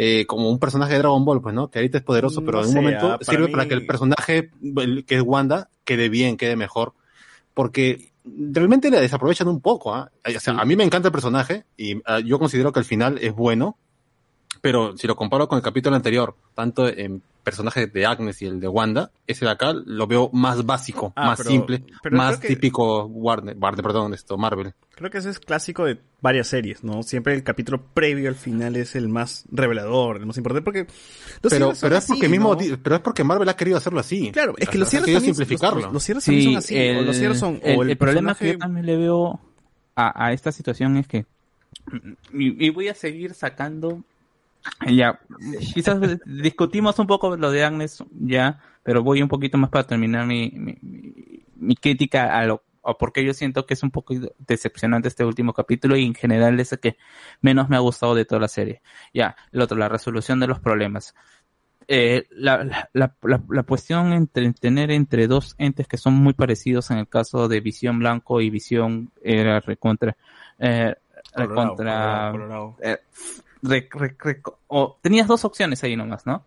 eh, 0.01 0.27
como 0.27 0.49
un 0.49 0.59
personaje 0.61 0.93
de 0.93 0.99
Dragon 1.01 1.25
Ball, 1.25 1.41
pues, 1.43 1.55
¿no? 1.55 1.71
Que 1.71 1.81
ahorita 1.81 1.99
es 1.99 2.05
poderoso, 2.05 2.45
pero 2.45 2.59
No 2.59 2.65
en 2.65 2.69
un 2.71 2.75
momento 2.77 3.09
para 3.19 3.25
sirve 3.25 3.47
mí- 3.47 3.53
para 3.53 3.67
que 3.67 3.75
el 3.75 3.85
personaje, 3.87 4.51
el 4.77 5.05
que 5.05 5.17
es 5.17 5.23
Wanda, 5.23 5.71
quede 5.85 6.09
bien, 6.09 6.37
quede 6.37 6.55
mejor. 6.55 6.93
Porque 7.53 8.13
realmente 8.25 8.91
le 8.91 9.01
desaprovechan 9.01 9.49
un 9.49 9.61
poco, 9.61 9.95
¿ah? 9.95 10.11
O 10.25 10.41
sea, 10.41 10.55
a 10.55 10.65
mí 10.65 10.77
me 10.77 10.85
encanta 10.85 11.09
el 11.09 11.13
personaje 11.13 11.65
y 11.77 12.01
ah, 12.07 12.21
yo 12.21 12.39
considero 12.39 12.73
que 12.73 12.79
el 12.79 12.85
final 12.85 13.19
es 13.21 13.33
bueno, 13.35 13.77
pero 14.61 14.97
si 14.97 15.07
lo 15.07 15.17
comparo 15.17 15.49
con 15.49 15.57
el 15.57 15.63
capítulo 15.63 15.97
anterior, 15.97 16.37
tanto 16.55 16.87
en 16.89 17.23
personaje 17.49 17.87
de 17.87 18.07
Agnes 18.07 18.41
y 18.43 18.47
el 18.47 18.61
de 18.61 18.69
Wanda, 18.69 19.11
ese 19.27 19.45
de 19.45 19.51
acá 19.51 19.73
lo 19.73 20.07
veo 20.07 20.31
más 20.33 20.65
básico, 20.67 21.13
Ah, 21.17 21.27
más 21.29 21.39
pero- 21.39 21.51
simple, 21.51 21.85
pero 22.03 22.17
más 22.17 22.39
que- 22.39 22.49
típico 22.49 23.05
Warner, 23.07 23.57
Warner, 23.59 23.83
perdón, 23.83 24.15
esto, 24.15 24.37
Marvel. 24.37 24.75
Creo 24.95 25.11
que 25.11 25.19
ese 25.19 25.31
es 25.31 25.39
clásico 25.39 25.85
de 25.85 25.99
varias 26.21 26.49
series, 26.49 26.83
¿no? 26.83 27.03
Siempre 27.05 27.33
el 27.35 27.43
capítulo 27.45 27.81
previo 27.95 28.29
al 28.29 28.35
final 28.35 28.75
es 28.77 28.97
el 28.97 29.09
más 29.09 29.45
revelador, 29.51 30.17
el 30.17 30.27
más 30.27 30.37
importante, 30.37 30.65
porque 30.65 30.87
los 31.43 31.53
Pero, 31.53 31.73
pero 31.81 31.97
es 31.97 32.05
así, 32.05 32.13
porque 32.15 32.29
mismo, 32.29 32.57
pero 32.83 32.97
es 32.97 33.03
porque 33.03 33.23
Marvel 33.25 33.49
ha 33.49 33.55
querido 33.57 33.77
hacerlo 33.77 34.01
así. 34.01 34.31
Claro, 34.33 34.55
es 34.59 34.69
que 34.69 34.77
los 34.79 34.89
cierres 34.89 35.13
también, 35.13 35.35
simplificarlo. 35.35 35.81
Los, 35.83 35.93
los 35.93 36.03
cierres 36.03 36.25
también 36.25 36.45
son 36.45 36.57
así, 36.57 36.77
o 36.91 37.03
los 37.03 37.17
cierres 37.17 37.39
son, 37.39 37.61
el, 37.63 37.79
o 37.79 37.83
el, 37.83 37.91
el 37.91 37.97
problema 37.97 38.35
que 38.35 38.53
yo 38.55 38.59
también 38.59 38.87
le 38.87 38.97
veo 38.97 39.41
a, 39.95 40.27
a 40.27 40.33
esta 40.33 40.51
situación 40.53 40.97
es 40.97 41.07
que 41.07 41.27
y, 42.33 42.67
y 42.67 42.71
voy 42.71 42.89
a 42.89 42.95
seguir 42.95 43.35
sacando 43.35 44.03
ya 44.91 45.21
quizás 45.75 45.99
discutimos 46.25 46.99
un 46.99 47.07
poco 47.07 47.37
lo 47.37 47.51
de 47.51 47.65
Agnes 47.65 48.03
ya 48.21 48.61
pero 48.83 49.03
voy 49.03 49.23
un 49.23 49.29
poquito 49.29 49.59
más 49.59 49.71
para 49.71 49.87
terminar 49.87 50.27
mi, 50.27 50.51
mi, 50.55 50.77
mi- 51.57 51.77
crítica 51.77 52.39
a 52.39 52.45
lo 52.47 52.63
a 52.83 52.95
porque 52.95 53.23
yo 53.25 53.35
siento 53.35 53.67
que 53.67 53.75
es 53.75 53.83
un 53.83 53.91
poco 53.91 54.15
decepcionante 54.39 55.09
este 55.09 55.25
último 55.25 55.53
capítulo 55.53 55.97
y 55.97 56.07
en 56.07 56.15
general 56.15 56.59
es 56.59 56.73
el 56.73 56.81
que 56.81 56.97
menos 57.43 57.69
me 57.69 57.77
ha 57.77 57.81
gustado 57.81 58.15
de 58.15 58.25
toda 58.25 58.41
la 58.41 58.49
serie. 58.49 58.81
Ya 59.13 59.37
el 59.53 59.61
otro 59.61 59.77
la 59.77 59.91
resolución 59.91 60.41
de 60.41 60.47
los 60.47 60.59
problemas. 60.61 61.15
Eh, 61.87 62.27
la, 62.31 62.65
la, 62.65 62.89
la, 62.95 63.43
la- 63.49 63.63
cuestión 63.63 64.13
entre 64.15 64.51
tener 64.55 64.91
entre 64.91 65.27
dos 65.27 65.55
entes 65.59 65.87
que 65.87 65.99
son 65.99 66.15
muy 66.15 66.33
parecidos 66.33 66.91
en 66.91 66.99
el 66.99 67.09
caso 67.09 67.49
de 67.49 67.61
Visión 67.61 67.99
Blanco 67.99 68.41
y 68.41 68.49
Visión 68.49 69.11
era 69.23 69.61
recontra 69.61 70.17
eh, 70.59 70.95
Colorado, 71.35 71.49
recontra 71.49 72.31
colorado, 72.33 72.33
colorado. 72.33 72.77
Eh, 73.65 73.69
re- 73.69 73.89
re- 73.91 74.17
re- 74.19 74.43
o- 74.69 74.99
tenías 75.03 75.27
dos 75.27 75.45
opciones 75.45 75.83
ahí 75.85 75.97
nomás, 75.97 76.27
¿no? 76.27 76.45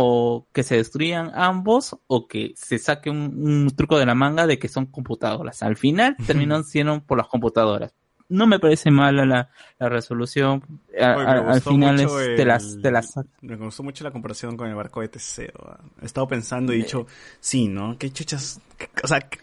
o 0.00 0.46
que 0.52 0.62
se 0.62 0.76
destruyan 0.76 1.32
ambos 1.34 1.96
o 2.06 2.28
que 2.28 2.52
se 2.56 2.78
saque 2.78 3.10
un, 3.10 3.18
un 3.64 3.70
truco 3.74 3.98
de 3.98 4.06
la 4.06 4.14
manga 4.14 4.46
de 4.46 4.58
que 4.58 4.68
son 4.68 4.86
computadoras. 4.86 5.62
Al 5.64 5.76
final 5.76 6.16
terminan 6.24 6.62
siendo 6.62 7.00
por 7.02 7.18
las 7.18 7.26
computadoras. 7.26 7.92
No 8.28 8.46
me 8.46 8.60
parece 8.60 8.90
mala 8.92 9.24
la, 9.24 9.50
la 9.78 9.88
resolución. 9.88 10.62
A- 11.00 11.16
Oye, 11.16 11.24
me 11.26 11.32
a- 11.32 11.50
al 11.50 11.62
final 11.62 11.98
es, 11.98 12.12
te 12.36 12.44
las, 12.44 12.78
te 12.80 12.90
las 12.92 13.14
Me 13.40 13.56
gustó 13.56 13.82
mucho 13.82 14.04
la 14.04 14.12
comparación 14.12 14.56
con 14.56 14.68
el 14.68 14.74
barco 14.76 15.00
de 15.00 15.08
Teseo. 15.08 15.78
He 16.00 16.04
estado 16.06 16.28
pensando 16.28 16.72
y 16.72 16.76
he 16.76 16.82
dicho, 16.84 17.06
sí, 17.40 17.66
¿no? 17.66 17.96
¿Qué 17.98 18.12
chuchas? 18.12 18.60
o 19.02 19.06
sea, 19.08 19.20
¿qué- 19.20 19.40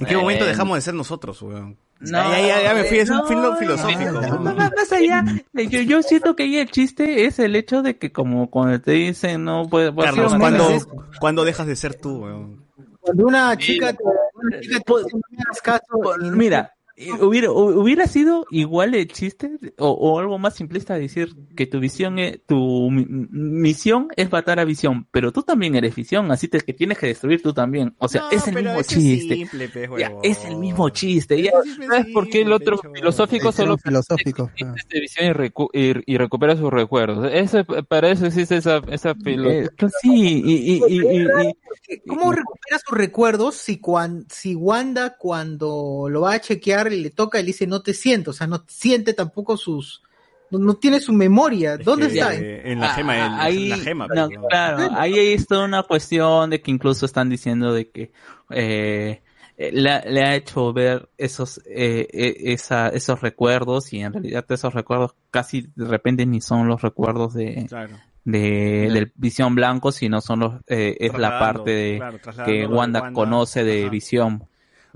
¿en 0.00 0.06
qué 0.06 0.16
momento 0.16 0.46
Eh, 0.46 0.48
dejamos 0.48 0.78
de 0.78 0.80
ser 0.80 0.94
nosotros, 0.94 1.40
weón? 1.42 1.76
No, 2.00 2.18
ya, 2.32 2.40
ya, 2.40 2.62
ya 2.62 2.74
me 2.74 2.84
fui, 2.84 2.98
es 2.98 3.10
un 3.10 3.26
filo 3.26 3.56
filosófico. 3.56 4.10
no, 4.12 4.20
¿no? 4.38 4.54
más 4.54 4.92
allá, 4.92 5.22
yo, 5.52 5.80
yo 5.82 6.02
siento 6.02 6.34
que 6.34 6.44
ahí 6.44 6.56
el 6.56 6.70
chiste 6.70 7.26
es 7.26 7.38
el 7.38 7.54
hecho 7.56 7.82
de 7.82 7.98
que 7.98 8.10
como 8.10 8.48
cuando 8.50 8.80
te 8.80 8.92
dicen 8.92 9.44
no 9.44 9.68
puede, 9.68 9.92
puede 9.92 10.08
Carlos, 10.08 10.34
¿cuándo, 10.38 10.68
¿cuándo 11.20 11.44
dejas 11.44 11.66
de 11.66 11.76
ser 11.76 11.94
tú, 11.94 12.22
weón? 12.24 12.64
Cuando 13.00 13.26
una 13.26 13.56
chica 13.58 13.92
te, 13.92 14.02
una 14.34 14.60
chica 14.60 14.80
te 14.80 14.92
y 16.24 16.30
no- 16.30 16.36
Mira, 16.36 16.74
hubiera, 17.20 17.48
hu- 17.48 17.76
hubiera 17.80 18.06
sido 18.06 18.46
igual 18.50 18.94
el 18.94 19.08
chiste 19.08 19.50
o, 19.78 19.88
o 19.90 20.18
algo 20.18 20.38
más 20.38 20.54
simplista 20.56 20.94
decir 20.94 21.34
que 21.56 21.66
tu 21.66 21.80
visión 21.80 22.18
es, 22.18 22.40
tu 22.46 22.90
mi- 22.90 23.06
misión 23.30 24.08
es 24.16 24.30
matar 24.30 24.58
a 24.60 24.64
visión, 24.64 25.06
pero 25.10 25.32
tú 25.32 25.42
también 25.42 25.74
eres 25.74 25.94
visión, 25.94 26.30
así 26.30 26.48
te, 26.48 26.60
que 26.60 26.72
tienes 26.74 26.98
que 26.98 27.06
destruir 27.06 27.42
tú 27.42 27.52
también. 27.52 27.94
O 27.98 28.08
sea, 28.08 28.22
No, 28.22 28.30
es 28.30 28.46
el 28.48 28.54
pero 28.54 28.64
mismo 28.70 28.80
ese 28.80 28.94
es 28.96 29.00
chiste. 29.02 29.34
simple, 29.36 29.68
pe, 29.68 29.80
Ya, 29.82 29.88
huevón. 30.08 30.20
es 30.24 30.44
el 30.44 30.56
mismo 30.56 30.88
chiste. 30.90 31.42
Ya, 31.42 31.52
¿Sabes 31.88 32.06
por 32.12 32.28
qué 32.28 32.42
el 32.42 32.52
otro 32.52 32.78
filosófico 32.94 33.52
solo 33.52 33.78
filosófico. 33.78 34.50
ah. 34.64 34.74
de 34.88 35.00
visión 35.00 35.26
y, 35.28 35.30
recu- 35.32 35.70
y, 35.72 36.12
y 36.14 36.16
recupera 36.18 36.56
sus 36.56 36.70
recuerdos? 36.70 37.30
Ese, 37.32 37.64
para 37.64 38.10
eso 38.10 38.26
existe 38.26 38.56
esa, 38.56 38.82
esa 38.90 39.14
filosofía. 39.14 39.70
sí, 40.02 40.42
y, 40.44 40.52
y, 40.52 40.82
y, 40.88 41.00
y- 41.00 41.22
y- 41.22 41.54
¿Cómo 42.06 42.32
recupera 42.32 42.78
sus 42.84 42.96
recuerdos 42.96 43.54
si, 43.56 43.78
cuan, 43.78 44.26
si 44.30 44.54
Wanda 44.54 45.16
cuando 45.18 46.06
lo 46.08 46.22
va 46.22 46.34
a 46.34 46.40
chequear 46.40 46.90
le 46.92 47.10
toca 47.10 47.38
y 47.38 47.42
le 47.42 47.48
dice 47.48 47.66
no 47.66 47.82
te 47.82 47.94
siento? 47.94 48.30
O 48.30 48.34
sea, 48.34 48.46
no 48.46 48.64
siente 48.68 49.14
tampoco 49.14 49.56
sus... 49.56 50.02
No, 50.50 50.58
no 50.58 50.74
tiene 50.74 50.98
su 51.00 51.12
memoria. 51.12 51.76
¿Dónde 51.78 52.08
que, 52.08 52.14
está? 52.18 52.34
eh, 52.34 52.72
en 52.72 52.80
la 52.80 52.88
gema, 52.94 53.16
en- 53.16 53.22
Ah, 53.22 53.42
ahí, 53.44 53.62
en 53.64 53.68
la 53.70 53.76
gema. 53.84 54.06
no, 54.08 54.28
pero- 54.28 54.48
claro, 54.48 54.88
ahí 54.94 55.16
es 55.32 55.46
toda 55.46 55.64
una 55.64 55.84
cuestión 55.84 56.50
de 56.50 56.60
que 56.60 56.72
incluso 56.72 57.06
están 57.06 57.28
diciendo 57.28 57.72
de 57.72 57.88
que 57.90 58.10
eh, 58.50 59.22
eh, 59.56 59.70
le, 59.72 59.90
ha- 59.90 60.00
le 60.04 60.22
ha 60.24 60.34
hecho 60.34 60.72
ver 60.72 61.08
esos 61.18 61.58
eh, 61.66 62.08
eh, 62.12 62.34
esa, 62.52 62.88
esos 62.88 63.20
recuerdos 63.20 63.92
y 63.92 64.00
en 64.00 64.12
realidad 64.12 64.44
esos 64.48 64.74
recuerdos 64.74 65.14
casi 65.30 65.68
de 65.76 65.84
repente 65.86 66.26
ni 66.26 66.40
son 66.40 66.66
los 66.66 66.82
recuerdos 66.82 67.32
de 67.34 67.66
Claro. 67.68 67.96
De 68.30 68.90
del 68.92 69.12
visión 69.16 69.54
blanco 69.54 69.92
sino 69.92 70.20
son 70.20 70.40
los 70.40 70.54
eh, 70.66 70.96
es 71.00 71.12
la 71.14 71.38
parte 71.38 71.70
de 71.70 71.96
claro, 71.98 72.18
que 72.44 72.66
Wanda, 72.66 73.00
Wanda. 73.00 73.12
conoce 73.12 73.64
de 73.64 73.82
Ajá. 73.82 73.90
visión 73.90 74.42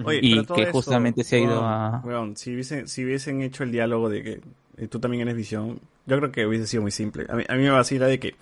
Oye, 0.05 0.19
y 0.23 0.45
que 0.47 0.63
esto, 0.63 0.73
justamente 0.73 1.25
se 1.25 1.37
ha 1.37 1.39
ido 1.41 1.61
weón, 2.03 2.33
a 2.33 2.37
si, 2.37 2.53
hubiesen, 2.53 2.89
si 2.89 3.05
hubiesen 3.05 3.43
hecho 3.43 3.63
el 3.63 3.73
diálogo 3.73 4.09
de 4.09 4.23
que 4.23 4.41
eh, 4.77 4.89
tú 4.89 4.99
también 4.99 5.23
eres 5.23 5.37
visión, 5.37 5.79
yo 6.07 6.19
creo 6.19 6.33
que 6.33 6.47
hubiese 6.47 6.67
sido 6.67 6.83
muy 6.83 6.91
simple. 6.91 7.27
A 7.29 7.37
mí, 7.37 7.45
a 7.49 7.55
mí 7.55 7.63
me 7.63 7.71
vacila 7.71 8.07
de 8.07 8.19
que 8.19 8.35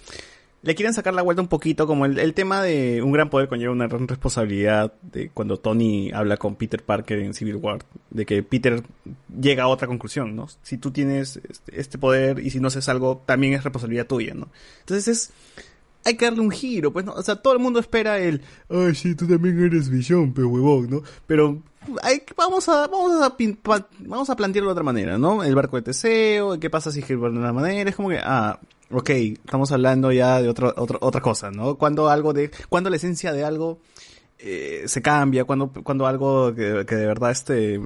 le 0.62 0.74
quieren 0.76 0.94
sacar 0.94 1.12
la 1.14 1.22
vuelta 1.22 1.42
un 1.42 1.48
poquito, 1.48 1.86
como 1.86 2.06
el, 2.06 2.18
el 2.18 2.34
tema 2.34 2.62
de 2.62 3.02
un 3.02 3.10
gran 3.12 3.28
poder 3.30 3.48
conlleva 3.48 3.72
una 3.72 3.88
gran 3.88 4.06
responsabilidad 4.06 4.92
de 5.02 5.28
cuando 5.30 5.58
Tony 5.58 6.10
habla 6.14 6.36
con 6.36 6.54
Peter 6.54 6.82
Parker 6.84 7.18
en 7.18 7.34
Civil 7.34 7.56
War, 7.56 7.80
de 8.10 8.24
que 8.26 8.42
Peter 8.42 8.82
llega 9.40 9.64
a 9.64 9.68
otra 9.68 9.88
conclusión, 9.88 10.36
¿no? 10.36 10.46
Si 10.62 10.78
tú 10.78 10.90
tienes 10.92 11.40
este, 11.48 11.80
este 11.80 11.98
poder 11.98 12.38
y 12.38 12.50
si 12.50 12.60
no 12.60 12.68
haces 12.68 12.88
algo, 12.88 13.22
también 13.26 13.54
es 13.54 13.64
responsabilidad 13.64 14.06
tuya, 14.06 14.34
¿no? 14.34 14.48
Entonces 14.80 15.08
es 15.08 15.30
hay 16.04 16.16
que 16.16 16.24
darle 16.24 16.40
un 16.40 16.50
giro, 16.50 16.92
pues, 16.92 17.04
¿no? 17.04 17.12
O 17.12 17.22
sea, 17.22 17.36
todo 17.36 17.52
el 17.52 17.60
mundo 17.60 17.78
espera 17.78 18.18
el, 18.18 18.42
ay, 18.68 18.92
sí, 18.96 19.14
tú 19.14 19.26
también 19.28 19.62
eres 19.62 19.88
visión, 19.88 20.32
pe 20.32 20.42
huevón, 20.42 20.90
¿no? 20.90 21.02
Pero 21.28 21.62
hay, 22.02 22.22
vamos 22.36 22.68
a, 22.68 22.88
vamos 22.88 23.22
a, 23.22 23.36
pin- 23.36 23.56
pa- 23.56 23.86
vamos 24.00 24.28
a 24.28 24.34
plantearlo 24.36 24.70
de 24.70 24.72
otra 24.72 24.82
manera, 24.84 25.16
¿no? 25.16 25.44
El 25.44 25.54
barco 25.54 25.76
de 25.76 25.82
Teseo, 25.82 26.58
¿qué 26.58 26.70
pasa 26.70 26.90
si 26.90 27.02
gira 27.02 27.20
de 27.20 27.26
una 27.38 27.52
manera? 27.52 27.88
Es 27.88 27.94
como 27.94 28.08
que, 28.08 28.18
ah, 28.20 28.58
ok, 28.92 29.10
estamos 29.10 29.72
hablando 29.72 30.12
ya 30.12 30.40
de 30.42 30.48
otra, 30.48 30.72
otra, 30.76 30.98
otra 31.00 31.20
cosa, 31.20 31.50
¿no? 31.50 31.76
Cuando 31.76 32.08
algo 32.08 32.32
de, 32.32 32.50
cuando 32.68 32.90
la 32.90 32.96
esencia 32.96 33.32
de 33.32 33.44
algo 33.44 33.80
eh, 34.38 34.84
se 34.86 35.02
cambia, 35.02 35.44
cuando, 35.44 35.72
cuando 35.72 36.06
algo 36.06 36.54
que, 36.54 36.84
que 36.86 36.94
de 36.96 37.06
verdad 37.06 37.30
este, 37.30 37.80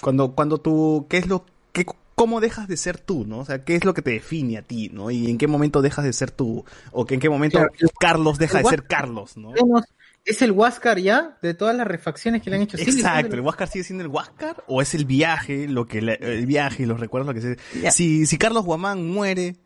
cuando, 0.00 0.32
cuando 0.32 0.58
tú, 0.58 1.06
¿qué 1.08 1.18
es 1.18 1.26
lo, 1.28 1.44
qué, 1.72 1.84
cómo 2.14 2.40
dejas 2.40 2.68
de 2.68 2.76
ser 2.76 2.98
tú, 2.98 3.24
¿no? 3.26 3.38
O 3.40 3.44
sea, 3.44 3.64
¿qué 3.64 3.76
es 3.76 3.84
lo 3.84 3.94
que 3.94 4.02
te 4.02 4.10
define 4.10 4.58
a 4.58 4.62
ti, 4.62 4.90
¿no? 4.92 5.10
Y 5.10 5.30
en 5.30 5.38
qué 5.38 5.46
momento 5.46 5.82
dejas 5.82 6.04
de 6.04 6.12
ser 6.12 6.30
tú, 6.30 6.64
o 6.92 7.06
que 7.06 7.14
en 7.14 7.20
qué 7.20 7.28
momento 7.30 7.58
Claro, 7.58 7.72
Carlos 7.98 8.38
deja 8.38 8.58
de 8.58 8.64
ser 8.64 8.84
Carlos, 8.84 9.36
¿no? 9.36 9.52
Es 10.26 10.42
el 10.42 10.52
Huáscar 10.52 10.98
ya, 10.98 11.38
de 11.40 11.54
todas 11.54 11.74
las 11.74 11.86
refacciones 11.86 12.42
que 12.42 12.50
le 12.50 12.56
han 12.56 12.62
hecho. 12.62 12.76
Exacto, 12.76 13.34
el 13.36 13.40
Huáscar 13.40 13.68
sigue 13.68 13.84
siendo 13.84 14.04
el 14.04 14.10
Huáscar 14.10 14.62
o 14.68 14.82
es 14.82 14.94
el 14.94 15.06
viaje, 15.06 15.66
lo 15.66 15.86
que 15.86 16.02
la- 16.02 16.12
el 16.14 16.44
viaje 16.44 16.82
y 16.82 16.86
los 16.86 17.00
recuerdos 17.00 17.34
lo 17.34 17.34
que 17.34 17.40
se 17.40 17.90
si 17.90 18.26
si 18.26 18.36
Carlos 18.36 18.64
Guamán 18.66 19.06
muere 19.08 19.56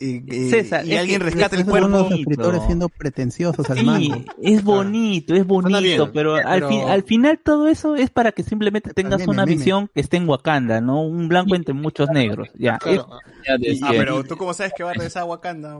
eh, 0.00 0.48
César, 0.50 0.84
y 0.86 0.92
es 0.92 1.00
alguien 1.00 1.18
que- 1.20 1.24
rescata 1.24 1.56
el 1.56 1.64
cuerpo 1.64 1.88
los 1.88 2.10
escritores 2.12 2.62
siendo 2.66 2.88
pretenciosos 2.88 3.68
al 3.70 3.78
Sí, 3.78 4.10
es 4.42 4.62
bonito, 4.64 5.34
es 5.34 5.46
bonito, 5.46 5.80
bien, 5.80 6.10
pero, 6.12 6.34
pero- 6.34 6.48
Al, 6.48 6.68
fin- 6.68 6.80
al 6.88 7.02
final 7.04 7.40
todo 7.42 7.68
eso 7.68 7.96
es 7.96 8.10
para 8.10 8.32
que 8.32 8.42
simplemente 8.42 8.92
tengas 8.92 9.20
meme, 9.20 9.30
una 9.32 9.44
meme. 9.46 9.56
visión 9.56 9.90
que 9.94 10.00
esté 10.00 10.16
en 10.16 10.28
Wakanda, 10.28 10.80
¿no? 10.80 11.02
Un 11.02 11.28
blanco 11.28 11.54
entre 11.54 11.74
muchos 11.74 12.08
negros, 12.10 12.48
ya. 12.58 12.78
Claro. 12.78 13.08
Es- 13.60 13.82
Ah, 13.82 13.90
pero 13.96 14.24
tú 14.24 14.36
cómo 14.36 14.52
sabes 14.54 14.72
que 14.76 14.82
va 14.82 14.90
a 14.90 14.94
regresar 14.94 15.22
a 15.22 15.26
Wakanda? 15.26 15.78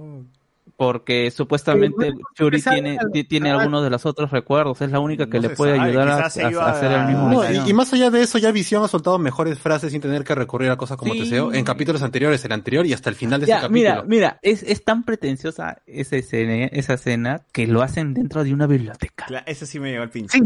Porque 0.77 1.31
supuestamente 1.31 2.13
Shuri 2.39 2.57
empezar 2.57 2.75
tiene, 2.75 2.97
a- 2.99 3.11
ti- 3.13 3.25
tiene 3.25 3.51
algunos 3.51 3.85
de 3.85 3.91
los 3.91 4.05
otros 4.07 4.31
recuerdos, 4.31 4.81
es 4.81 4.91
la 4.91 4.99
única 5.01 5.27
que 5.27 5.39
No 5.41 5.49
le 5.49 5.51
puede 5.51 5.77
sabe, 5.77 5.89
ayudar 5.89 6.09
a, 6.09 6.15
a- 6.17 6.67
a 6.67 6.71
hacer 6.71 6.93
el 6.93 7.07
mismo. 7.07 7.29
No, 7.29 7.51
y, 7.67 7.71
y 7.71 7.73
más 7.73 7.93
allá 7.93 8.11
de 8.11 8.23
eso, 8.23 8.39
ya 8.39 8.51
Visión 8.53 8.83
ha 8.85 8.89
soltado 8.89 9.19
mejores 9.19 9.59
frases 9.59 9.93
sin 9.93 10.01
tener 10.01 10.25
que 10.25 10.35
recurrir 10.35 10.71
a 10.71 10.77
cosas 10.77 10.97
como 10.97 11.13
Sí. 11.15 11.21
Teseo 11.21 11.53
en 11.53 11.65
capítulos 11.65 12.03
anteriores, 12.03 12.45
el 12.45 12.53
anterior 12.53 12.87
y 12.87 12.93
hasta 12.93 13.09
el 13.11 13.17
final 13.17 13.41
de 13.41 13.47
Ya, 13.47 13.57
ese 13.59 13.67
capítulo. 13.69 13.81
mira, 13.81 14.05
mira, 14.07 14.39
es, 14.43 14.63
es 14.65 14.83
tan 14.85 15.05
pretenciosa 15.05 15.79
esa 15.87 16.17
escena, 16.17 16.67
esa 16.67 16.95
escena 16.95 17.43
que 17.53 17.67
lo 17.67 17.83
hacen 17.83 18.15
dentro 18.15 18.43
de 18.45 18.53
una 18.53 18.67
biblioteca. 18.67 19.27
Cla- 19.27 19.45
ese 19.47 19.67
sí 19.67 19.79
me 19.81 19.91
llegó 19.91 20.03
al 20.03 20.11
pinche. 20.11 20.39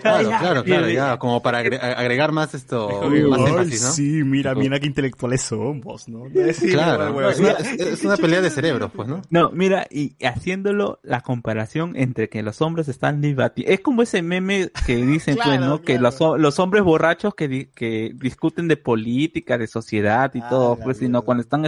Claro, 0.00 0.30
Ya, 0.30 0.38
claro, 0.38 0.64
claro, 0.64 0.88
ya, 0.88 1.16
como 1.18 1.42
para 1.42 1.62
agre- 1.62 1.78
agregar 1.80 2.32
más 2.32 2.54
esto, 2.54 2.88
más 3.28 3.40
énfasis, 3.50 3.82
¿no? 3.82 3.90
sí, 3.92 4.22
mira, 4.24 4.54
mira 4.54 4.78
qué 4.80 4.86
intelectuales 4.86 5.42
somos, 5.42 6.08
¿no? 6.08 6.24
Sí, 6.52 6.68
Claro, 6.70 7.12
huevón, 7.12 7.32
es 7.32 7.40
una, 7.40 7.50
es- 7.52 7.80
es 7.80 8.04
una 8.04 8.16
pelea 8.16 8.40
de 8.40 8.50
cerebros, 8.50 8.90
pues, 8.94 9.08
¿no? 9.08 9.22
No, 9.30 9.50
mira, 9.58 9.86
y 9.90 10.14
haciéndolo 10.24 11.00
la 11.02 11.20
comparación 11.20 11.94
entre 11.96 12.28
que 12.28 12.42
los 12.42 12.62
hombres 12.62 12.86
están 12.88 13.20
debatiendo. 13.20 13.72
Es 13.72 13.80
como 13.80 14.02
ese 14.02 14.22
meme 14.22 14.70
que 14.86 14.96
dicen, 15.04 15.34
pues, 15.34 15.46
Claro, 15.48 15.66
¿no? 15.66 15.82
Que 15.82 15.98
los, 15.98 16.18
los 16.38 16.58
hombres 16.60 16.84
borrachos 16.84 17.34
que, 17.34 17.48
di- 17.48 17.66
que 17.66 18.12
discuten 18.14 18.68
de 18.68 18.76
política, 18.76 19.58
de 19.58 19.66
sociedad 19.66 20.30
y 20.34 20.40
Ah, 20.40 20.48
todo, 20.48 20.76
pues, 20.78 20.98
sino 20.98 21.22
cuando 21.22 21.42
están 21.42 21.66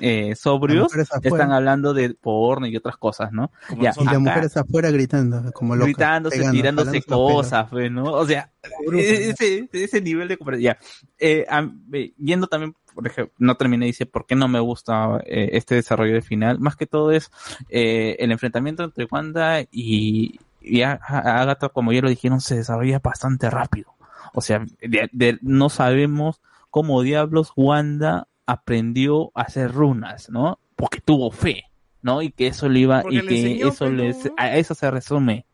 eh, 0.00 0.34
sobrios, 0.36 0.92
están 1.22 1.50
hablando 1.52 1.94
de 1.94 2.14
porno 2.14 2.66
y 2.66 2.76
otras 2.76 2.96
cosas, 2.98 3.32
¿no? 3.32 3.50
Como 3.68 3.82
Ya. 3.82 3.92
Y 3.98 4.04
las 4.04 4.20
mujeres 4.20 4.56
afuera 4.56 4.90
gritando, 4.90 5.50
como 5.52 5.74
locas. 5.74 5.86
gritándose, 5.86 6.36
pegando, 6.36 6.56
tirándose 6.56 7.02
cosas, 7.02 7.66
pues, 7.70 7.90
¿no? 7.90 8.04
O 8.04 8.26
sea, 8.26 8.50
e-, 8.92 9.30
ese, 9.30 9.68
ese 9.72 10.00
nivel 10.00 10.28
de 10.28 10.36
comparación. 10.36 10.74
Ya. 10.74 10.78
Eh, 11.18 11.46
eh, 11.92 12.12
yendo 12.18 12.46
también, 12.46 12.74
por 12.94 13.06
ejemplo, 13.06 13.34
no 13.38 13.56
terminé, 13.56 13.86
dice, 13.86 14.06
¿por 14.06 14.26
qué 14.26 14.34
no 14.36 14.48
me 14.48 14.60
gusta 14.60 15.20
eh, 15.26 15.50
este 15.52 15.74
desarrollo 15.74 16.14
de 16.14 16.22
final? 16.22 16.58
Más 16.60 16.76
que 16.76 16.86
todo 16.86 17.12
es 17.12 17.30
eh, 17.68 18.16
el 18.20 18.32
enfrentamiento 18.32 18.84
entre 18.84 19.06
Wanda 19.10 19.60
y, 19.72 20.38
Agatha, 20.82 21.68
como 21.68 21.92
ya 21.92 22.00
lo 22.00 22.08
dijeron, 22.08 22.40
se 22.40 22.56
desarrolla 22.56 23.00
bastante 23.00 23.50
rápido. 23.50 23.92
O 24.32 24.40
sea, 24.40 24.64
de- 24.80 25.08
de- 25.12 25.38
no 25.42 25.68
sabemos 25.68 26.40
cómo 26.70 27.02
diablos 27.02 27.52
Wanda 27.56 28.28
aprendió 28.46 29.30
a 29.34 29.42
hacer 29.42 29.72
runas, 29.72 30.30
¿no? 30.30 30.58
Porque 30.76 31.00
tuvo 31.00 31.30
fe, 31.30 31.64
¿no? 32.02 32.22
Y 32.22 32.30
que 32.30 32.46
eso 32.48 32.68
le 32.68 32.80
iba, 32.80 33.02
Porque 33.02 33.16
y 33.16 33.22
le 33.22 33.28
que 33.28 33.68
eso 33.68 33.84
pero 33.86 33.96
les, 33.96 34.24
no. 34.26 34.34
a 34.36 34.56
eso 34.56 34.74
se 34.74 34.90
resume 34.90 35.46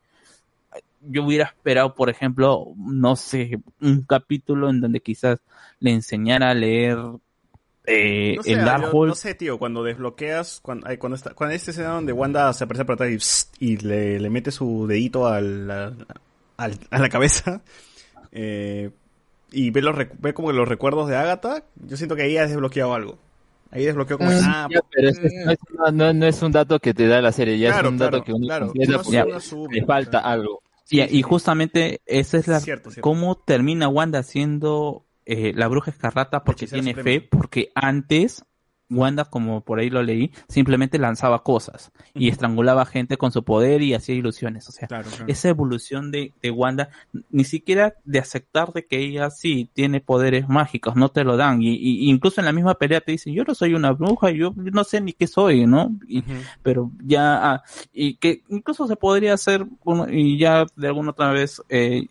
yo 1.02 1.24
hubiera 1.24 1.46
esperado, 1.46 1.94
por 1.94 2.10
ejemplo, 2.10 2.74
no 2.76 3.16
sé, 3.16 3.58
un 3.80 4.02
capítulo 4.02 4.68
en 4.68 4.80
donde 4.80 5.00
quizás 5.00 5.38
le 5.78 5.92
enseñara 5.92 6.50
a 6.50 6.54
leer 6.54 6.98
eh, 7.90 8.34
No 8.36 8.42
sé, 8.42 8.52
el 8.52 8.58
yo- 8.60 8.64
Darkhold. 8.64 9.08
no 9.08 9.14
sé, 9.14 9.34
tío, 9.34 9.58
cuando 9.58 9.82
desbloqueas, 9.82 10.60
cuando, 10.62 10.86
ay, 10.88 10.96
cuando 10.98 11.16
está, 11.16 11.34
cuando 11.34 11.54
esta 11.54 11.70
escena 11.70 11.90
donde 11.90 12.12
Wanda 12.12 12.52
se 12.52 12.64
aparece 12.64 12.84
por 12.84 12.94
atrás 12.94 13.10
y, 13.10 13.18
psst, 13.18 13.54
y 13.62 13.76
le, 13.78 14.18
le 14.20 14.30
mete 14.30 14.50
su 14.50 14.86
dedito 14.86 15.26
al, 15.26 15.70
al- 15.70 16.06
al- 16.56 16.78
a 16.90 16.98
la 16.98 17.08
cabeza, 17.08 17.62
eh, 18.32 18.90
y 19.52 19.70
ve, 19.70 19.82
los, 19.82 19.96
ve 19.96 20.32
como 20.34 20.48
que 20.48 20.54
los 20.54 20.68
recuerdos 20.68 21.08
de 21.08 21.16
Agatha, 21.16 21.64
yo 21.76 21.96
siento 21.96 22.14
que 22.16 22.22
ahí 22.22 22.36
ha 22.36 22.46
desbloqueado 22.46 22.94
algo. 22.94 23.18
Ahí 23.72 23.84
desbloqueó 23.84 24.18
como, 24.18 24.30
ah, 24.32 24.66
Ya, 24.70 24.80
pero 24.90 25.08
es- 25.10 25.18
es- 25.18 25.32
no, 25.44 25.52
es, 25.52 25.58
no- 25.94 26.12
no 26.12 26.26
es 26.26 26.42
un 26.42 26.50
dato 26.52 26.78
que 26.80 26.92
te 26.94 27.06
da 27.06 27.20
la 27.20 27.30
serie, 27.32 27.58
ya 27.58 27.70
Claro, 27.72 27.88
es 27.88 27.92
un 27.92 27.98
dato 27.98 28.22
que 28.24 28.32
uno 28.32 28.46
claro. 28.46 28.72
Uno 28.74 29.36
asume, 29.36 29.74
le 29.76 29.84
falta 29.84 30.18
algo. 30.20 30.60
y, 30.88 31.00
y 31.02 31.22
justamente 31.22 32.00
esa 32.06 32.38
es 32.38 32.48
la 32.48 32.58
Cierto, 32.60 32.90
cierto. 32.90 33.02
cómo 33.08 33.36
termina 33.36 33.86
Wanda 33.88 34.24
siendo 34.24 35.04
eh, 35.26 35.52
la 35.54 35.68
bruja 35.68 35.90
escarlata 35.90 36.42
porque 36.44 36.66
tiene 36.66 36.90
suprema. 36.94 37.04
fe, 37.04 37.20
porque 37.20 37.70
antes 37.74 38.44
Wanda, 38.92 39.24
como 39.24 39.60
por 39.60 39.78
ahí 39.78 39.88
lo 39.88 40.02
leí, 40.02 40.32
simplemente 40.48 40.98
lanzaba 40.98 41.44
cosas 41.44 41.92
y 42.12 42.28
estrangulaba 42.28 42.84
gente 42.84 43.16
con 43.18 43.30
su 43.30 43.44
poder 43.44 43.82
y 43.82 43.94
hacía 43.94 44.16
ilusiones. 44.16 44.68
O 44.68 44.72
sea, 44.72 44.88
Claro, 44.88 45.08
claro. 45.08 45.26
esa 45.28 45.48
evolución 45.48 46.10
de, 46.10 46.32
de 46.42 46.50
Wanda, 46.50 46.88
ni 47.30 47.44
siquiera 47.44 47.94
de 48.02 48.18
aceptar 48.18 48.72
de 48.72 48.86
que 48.86 48.98
ella 48.98 49.30
sí 49.30 49.70
tiene 49.74 50.00
poderes 50.00 50.48
mágicos, 50.48 50.96
no 50.96 51.08
te 51.08 51.22
lo 51.22 51.36
dan. 51.36 51.62
Y, 51.62 51.76
y 51.76 52.10
incluso 52.10 52.40
en 52.40 52.46
la 52.46 52.52
misma 52.52 52.74
pelea 52.74 53.00
te 53.00 53.12
dicen, 53.12 53.32
yo 53.32 53.44
no 53.44 53.54
soy 53.54 53.74
una 53.74 53.92
bruja, 53.92 54.32
yo 54.32 54.52
no 54.56 54.82
sé 54.82 55.00
ni 55.00 55.12
qué 55.12 55.28
soy, 55.28 55.66
¿no? 55.66 55.96
Y- 56.08 56.24
Pero 56.64 56.90
ya, 57.04 57.52
ah, 57.52 57.62
y 57.92 58.14
que 58.16 58.42
incluso 58.48 58.88
se 58.88 58.96
podría 58.96 59.34
hacer, 59.34 59.66
y 60.10 60.36
ya 60.36 60.66
de 60.74 60.88
alguna 60.88 61.10
otra 61.10 61.30
vez, 61.30 61.62
eh, 61.68 62.08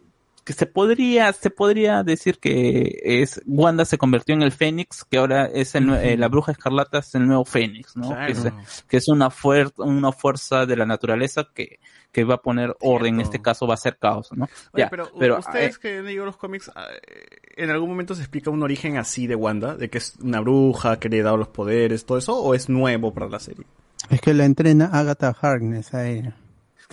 que 0.50 0.54
se 0.54 0.66
podría, 0.66 1.32
se 1.32 1.52
podría 1.52 2.02
decir 2.02 2.40
que 2.40 3.00
es 3.04 3.40
Wanda 3.46 3.86
se 3.86 4.00
convirtió 4.00 4.34
en 4.34 4.42
el 4.42 4.52
Fénix, 4.52 5.04
que 5.04 5.20
ahora 5.20 5.46
es 5.46 5.76
el, 5.76 5.88
eh, 5.94 6.18
la 6.18 6.28
bruja 6.28 6.52
escarlata 6.54 6.98
es 6.98 7.14
el 7.14 7.28
nuevo 7.28 7.46
Fénix, 7.46 7.96
¿no? 7.96 8.08
Claro. 8.08 8.26
Que, 8.26 8.32
es, 8.32 8.84
que 8.88 8.98
es 8.98 9.08
una 9.10 9.30
fuer- 9.30 9.72
una 9.78 10.12
fuerza 10.12 10.66
de 10.66 10.76
la 10.76 10.88
naturaleza 10.88 11.48
que, 11.54 11.78
que 12.12 12.24
va 12.24 12.34
a 12.34 12.42
poner 12.42 12.76
orden, 12.80 13.14
en 13.14 13.22
este 13.22 13.40
caso 13.44 13.68
va 13.68 13.76
a 13.76 13.78
ser 13.78 14.00
caos, 14.00 14.30
¿no? 14.32 14.46
Oye, 14.74 14.86
Ya, 14.86 14.90
pero, 14.90 15.12
pero, 15.20 15.38
ustedes 15.38 15.76
eh, 15.76 15.80
que 15.80 15.98
han 16.00 16.06
leído 16.06 16.26
los 16.26 16.36
cómics, 16.38 16.72
ah, 16.76 16.88
eh, 17.08 17.28
en 17.56 17.70
algún 17.70 17.90
momento 17.90 18.16
se 18.16 18.22
explica 18.22 18.50
un 18.50 18.64
origen 18.64 18.98
así 18.98 19.28
de 19.28 19.36
Wanda, 19.36 19.76
de 19.76 19.92
que 19.92 20.00
es 20.00 20.16
una 20.20 20.40
bruja 20.40 20.98
que 20.98 21.10
le 21.10 21.20
ha 21.20 21.26
dado 21.26 21.38
los 21.38 21.50
poderes, 21.50 22.08
todo 22.08 22.18
eso, 22.18 22.36
o 22.42 22.56
es 22.56 22.70
nuevo 22.70 23.14
para 23.14 23.30
la 23.30 23.40
serie. 23.40 23.68
Es 24.10 24.20
que 24.20 24.34
la 24.34 24.46
entrena 24.46 24.86
Agatha 24.92 25.36
Harkness 25.40 25.94
a 25.94 26.08
ella. 26.08 26.36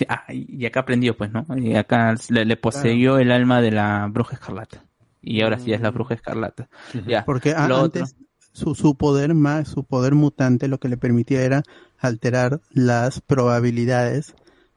Ah, 0.09 0.25
y 0.33 0.65
acá 0.67 0.81
aprendió, 0.81 1.17
pues, 1.17 1.33
¿no? 1.33 1.47
Y 1.57 1.75
acá 1.75 2.15
le, 2.29 2.45
le 2.45 2.57
poseyó 2.57 3.19
el 3.19 3.31
alma 3.33 3.61
de 3.61 3.71
la 3.71 4.07
bruja 4.11 4.35
escarlata. 4.35 4.85
Y 5.23 5.41
ahora 5.41 5.59
sí 5.59 5.73
es 5.73 5.81
la 5.81 5.91
bruja 5.91 6.15
escarlata. 6.15 6.69
Ya. 7.07 7.25
Porque 7.25 7.53
a- 7.53 7.67
Lo 7.69 7.81
otro- 7.83 8.03
antes 8.03 8.17
su, 8.53 8.75
su 8.75 8.95
poder 8.95 9.35
más, 9.35 9.69
su 9.69 9.85
poder 9.85 10.15
mutante 10.15 10.69
lo 10.69 10.79
que 10.79 10.89
le 10.89 10.97
permitía 10.97 11.43
era 11.43 11.63
alterar 11.99 12.61
las 12.71 13.21
probabilidades 13.21 14.35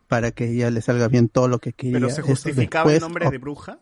para 0.08 0.32
que 0.32 0.52
ella 0.52 0.72
le 0.72 0.82
salga 0.82 1.08
bien 1.08 1.30
todo 1.30 1.48
lo 1.48 1.60
que 1.60 1.74
quería. 1.74 1.94
Pero 1.94 2.10
se 2.10 2.22
justificaba 2.22 2.92
el 2.92 3.00
nombre 3.00 3.30
de 3.30 3.38
bruja. 3.38 3.80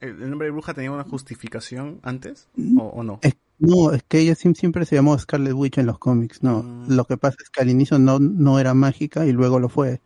¿El, 0.00 0.22
el 0.22 0.30
nombre 0.30 0.46
de 0.46 0.52
bruja 0.52 0.72
tenía 0.74 0.92
una 0.92 1.04
justificación 1.04 2.00
antes? 2.02 2.48
Mm. 2.56 2.78
¿O, 2.80 2.84
o 2.88 3.02
no? 3.02 3.18
Es- 3.22 3.36
no, 3.58 3.92
es 3.92 4.02
que 4.04 4.20
ella 4.20 4.34
siempre 4.34 4.86
se 4.86 4.94
llamó 4.96 5.18
Scarlet 5.18 5.52
Witch 5.52 5.76
en 5.78 5.84
los 5.86 5.98
cómics, 5.98 6.42
no. 6.42 6.62
Mm. 6.62 6.92
Lo 6.96 7.04
que 7.04 7.18
pasa 7.18 7.36
es 7.42 7.50
que 7.50 7.60
al 7.60 7.68
inicio 7.68 7.98
no, 7.98 8.18
no 8.18 8.58
era 8.58 8.72
mágica 8.72 9.26
y 9.26 9.32
luego 9.32 9.58
lo 9.58 9.68
fue. 9.68 10.00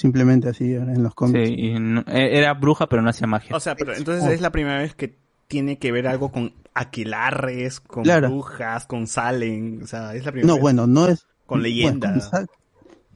Simplemente 0.00 0.48
así 0.48 0.72
era 0.72 0.84
en 0.92 1.02
los 1.02 1.14
cómics. 1.14 1.48
Sí, 1.48 1.54
y 1.54 1.78
no- 1.78 2.04
e- 2.06 2.38
era 2.38 2.54
bruja, 2.54 2.88
pero 2.88 3.02
no 3.02 3.10
hacía 3.10 3.26
magia. 3.26 3.54
O 3.54 3.60
sea, 3.60 3.74
pero 3.76 3.94
entonces 3.94 4.24
Oh. 4.26 4.32
es 4.32 4.40
la 4.40 4.50
primera 4.50 4.78
vez 4.78 4.94
que 4.94 5.18
tiene 5.48 5.78
que 5.78 5.92
ver 5.92 6.06
algo 6.06 6.30
con 6.32 6.52
aquelarres, 6.74 7.80
con 7.80 8.04
Claro. 8.04 8.28
brujas, 8.30 8.86
con 8.86 9.06
Salen. 9.06 9.80
O 9.82 9.86
sea, 9.86 10.14
es 10.14 10.24
la 10.24 10.32
primera 10.32 10.46
No, 10.46 10.54
vez. 10.54 10.62
bueno, 10.62 10.86
no 10.86 11.06
es. 11.06 11.26
Con 11.46 11.62
leyenda. 11.62 12.10
bueno, 12.12 12.30
con 12.30 12.46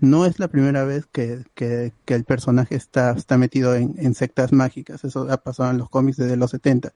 no 0.01 0.27
es 0.27 0.39
la 0.39 0.49
primera 0.49 0.85
vez 0.85 1.07
que, 1.11 1.45
que, 1.55 1.93
que 2.05 2.15
el 2.15 2.25
personaje 2.25 2.75
está, 2.75 3.13
está 3.13 3.39
metido 3.39 3.75
en, 3.75 3.95
en 3.97 4.15
sectas 4.15 4.53
mágicas. 4.53 5.05
Eso 5.05 5.27
ha 5.31 5.39
pasado 5.39 5.71
en 5.71 5.79
los 5.79 5.89
cómics 5.89 6.19
desde 6.19 6.37
los 6.37 6.51
70. 6.51 6.93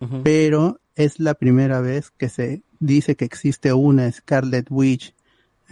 Ujú. 0.00 0.22
Pero 0.24 0.80
es 0.96 1.20
la 1.20 1.34
primera 1.34 1.80
vez 1.80 2.10
que 2.10 2.28
se 2.28 2.62
dice 2.80 3.14
que 3.16 3.24
existe 3.24 3.72
una 3.72 4.10
Scarlet 4.10 4.66
Witch 4.70 5.14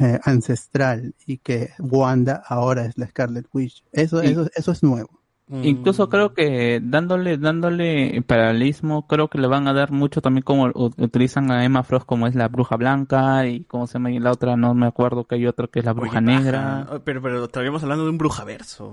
eh, 0.01 0.19
ancestral 0.25 1.15
y 1.27 1.39
que 1.39 1.70
Wanda 1.79 2.43
ahora 2.47 2.87
es 2.87 2.97
la 2.99 3.07
Scarlet 3.07 3.47
Witch. 3.53 3.85
Eso, 3.93 4.23
Y- 4.23 4.29
eso, 4.29 4.47
eso 4.55 4.73
es 4.73 4.83
nuevo. 4.83 5.20
Incluso 5.62 6.09
creo 6.09 6.33
que 6.33 6.81
dándole, 6.83 7.37
dándole 7.37 8.23
paralelismo, 8.27 9.07
creo 9.07 9.29
que 9.29 9.37
le 9.39 9.47
van 9.47 9.69
a 9.69 9.75
dar 9.75 9.91
mucho 9.91 10.23
también 10.23 10.43
como 10.43 10.70
utilizan 10.75 11.51
a 11.51 11.65
Emma 11.65 11.83
Frost 11.83 12.07
como 12.07 12.27
es 12.29 12.35
la 12.35 12.49
bruja 12.49 12.77
blanca 12.77 13.47
y 13.47 13.65
cómo 13.65 13.87
se 13.87 13.95
llama 13.95 14.11
y 14.11 14.20
la 14.20 14.31
otra, 14.33 14.57
no 14.57 14.73
me 14.75 14.87
acuerdo 14.87 15.25
que 15.27 15.35
hay 15.35 15.47
otra 15.47 15.67
que 15.67 15.81
es 15.81 15.85
la 15.85 15.93
bruja 15.93 16.20
Oye, 16.20 16.27
negra. 16.27 16.87
paja. 16.87 17.01
Pero, 17.05 17.20
pero 17.20 17.45
estaríamos 17.45 17.83
hablando 17.83 18.05
de 18.05 18.11
un 18.11 18.19
brujaverso. 18.19 18.93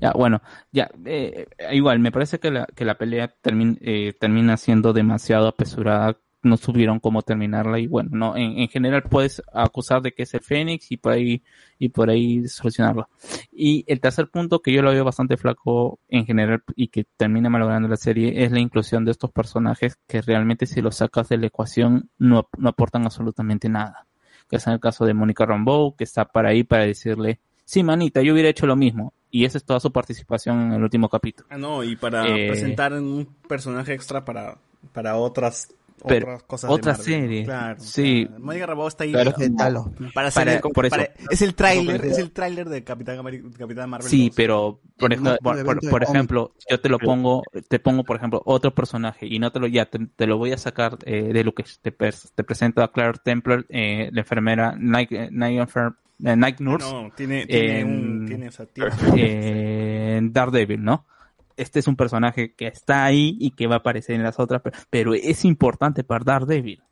Ya, 0.00 0.12
bueno, 0.12 0.40
ya, 0.72 0.90
eh, 1.04 1.46
igual, 1.72 1.98
me 1.98 2.12
parece 2.12 2.38
que 2.38 2.50
la, 2.50 2.66
que 2.66 2.84
la 2.84 2.96
pelea 2.96 3.28
termina, 3.42 3.76
eh, 3.80 4.14
termina 4.18 4.56
siendo 4.56 4.92
demasiado 4.92 5.48
apresurada, 5.48 6.16
no 6.42 6.56
supieron 6.56 7.00
cómo 7.00 7.22
terminarla 7.22 7.78
y 7.78 7.86
bueno, 7.86 8.10
no, 8.12 8.36
en, 8.36 8.58
en 8.58 8.68
general 8.68 9.02
puedes 9.02 9.42
acusar 9.52 10.02
de 10.02 10.12
que 10.12 10.22
es 10.22 10.34
el 10.34 10.40
Fénix 10.40 10.90
y 10.90 10.96
por 10.96 11.12
ahí, 11.12 11.42
y 11.78 11.88
por 11.90 12.08
ahí 12.10 12.48
solucionarlo. 12.48 13.08
Y 13.52 13.84
el 13.86 14.00
tercer 14.00 14.28
punto 14.28 14.60
que 14.60 14.72
yo 14.72 14.82
lo 14.82 14.90
veo 14.90 15.04
bastante 15.04 15.36
flaco 15.36 15.98
en 16.08 16.24
general 16.24 16.62
y 16.76 16.88
que 16.88 17.04
termina 17.16 17.50
malogrando 17.50 17.88
la 17.88 17.96
serie 17.96 18.44
es 18.44 18.52
la 18.52 18.60
inclusión 18.60 19.04
de 19.04 19.10
estos 19.10 19.30
personajes 19.30 19.98
que 20.06 20.22
realmente 20.22 20.66
si 20.66 20.80
los 20.80 20.96
sacas 20.96 21.28
de 21.28 21.36
la 21.36 21.46
ecuación 21.46 22.10
no, 22.18 22.48
no 22.56 22.68
aportan 22.70 23.04
absolutamente 23.04 23.68
nada. 23.68 24.06
Que 24.48 24.56
es 24.56 24.66
en 24.66 24.72
el 24.72 24.80
caso 24.80 25.04
de 25.04 25.14
Mónica 25.14 25.46
Rambeau, 25.46 25.94
que 25.94 26.04
está 26.04 26.24
para 26.24 26.48
ahí 26.48 26.64
para 26.64 26.84
decirle, 26.84 27.38
sí, 27.64 27.82
manita, 27.84 28.20
yo 28.22 28.32
hubiera 28.32 28.48
hecho 28.48 28.66
lo 28.66 28.74
mismo. 28.76 29.12
Y 29.30 29.44
esa 29.44 29.58
es 29.58 29.64
toda 29.64 29.78
su 29.78 29.92
participación 29.92 30.60
en 30.60 30.72
el 30.72 30.82
último 30.82 31.08
capítulo. 31.08 31.46
Ah, 31.52 31.56
no, 31.56 31.84
y 31.84 31.94
para 31.94 32.26
Eh, 32.26 32.48
presentar 32.48 32.92
un 32.94 33.28
personaje 33.48 33.92
extra 33.92 34.24
para, 34.24 34.58
para 34.92 35.14
otras, 35.14 35.72
Pero, 36.08 36.26
otras 36.26 36.42
cosas 36.44 36.68
de 36.70 36.74
otra 36.74 36.92
Marvel. 36.92 37.04
serie. 37.06 37.44
Claro. 37.44 37.80
Sí. 37.80 38.28
Mónica 38.38 38.66
Rambeau 38.66 38.88
está 38.88 39.04
ahí. 39.04 39.12
Claro. 39.12 39.92
Para 40.14 40.28
hacer 40.28 40.40
Para- 40.44 40.54
el- 40.54 40.60
por 40.60 40.86
eso. 40.86 40.96
para- 40.96 41.10
es 41.30 41.42
el 41.42 41.54
tráiler, 41.54 42.04
es 42.04 42.18
el 42.18 42.30
tráiler 42.32 42.68
de 42.68 42.84
Capitán, 42.84 43.16
Capitán 43.58 43.90
Marvel. 43.90 44.08
Sí, 44.08 44.28
2. 44.28 44.36
pero 44.36 44.80
por, 44.98 45.12
ejemplo, 45.12 45.36
por 45.42 45.64
por, 45.64 45.80
por- 45.90 46.00
de 46.00 46.06
ejemplo, 46.12 46.54
yo 46.68 46.80
te 46.80 46.88
lo 46.88 46.98
pongo, 46.98 47.42
te 47.68 47.78
pongo 47.78 48.04
por 48.04 48.16
ejemplo 48.16 48.42
otro 48.44 48.74
personaje 48.74 49.26
y 49.26 49.38
no 49.38 49.50
te 49.52 49.60
lo 49.60 49.66
ya 49.66 49.86
te, 49.86 49.98
te 50.14 50.26
lo 50.26 50.38
voy 50.38 50.52
a 50.52 50.58
sacar 50.58 50.98
eh, 51.04 51.32
de 51.32 51.44
lo 51.44 51.52
que 51.54 51.64
te, 51.82 51.90
te 51.90 52.44
presento 52.44 52.82
a 52.82 52.92
Claire 52.92 53.18
Templar, 53.22 53.64
eh, 53.68 54.10
la 54.12 54.20
enfermera 54.20 54.74
Night, 54.78 55.12
eh, 55.12 55.28
Night, 55.30 55.58
Enfer- 55.60 55.94
eh, 56.24 56.36
Night 56.36 56.60
Nurse, 56.60 56.90
No, 56.92 57.10
tiene, 57.16 57.46
tiene 57.46 57.80
en- 57.80 57.88
un, 57.88 58.26
tiene, 58.26 58.48
o 58.48 58.52
sea, 58.52 58.66
tiene- 58.66 58.90
eh, 59.16 60.16
en 60.18 60.32
Daredevil, 60.32 60.82
¿no? 60.82 61.06
Este 61.60 61.78
es 61.80 61.88
un 61.88 61.96
personaje 61.96 62.54
que 62.54 62.68
está 62.68 63.04
ahí 63.04 63.36
y 63.38 63.50
que 63.50 63.66
va 63.66 63.74
a 63.74 63.78
aparecer 63.78 64.16
en 64.16 64.22
las 64.22 64.38
otras, 64.38 64.62
pero, 64.88 65.12
es 65.12 65.44
importante 65.44 66.04
para 66.04 66.24
Daredevil. 66.24 66.82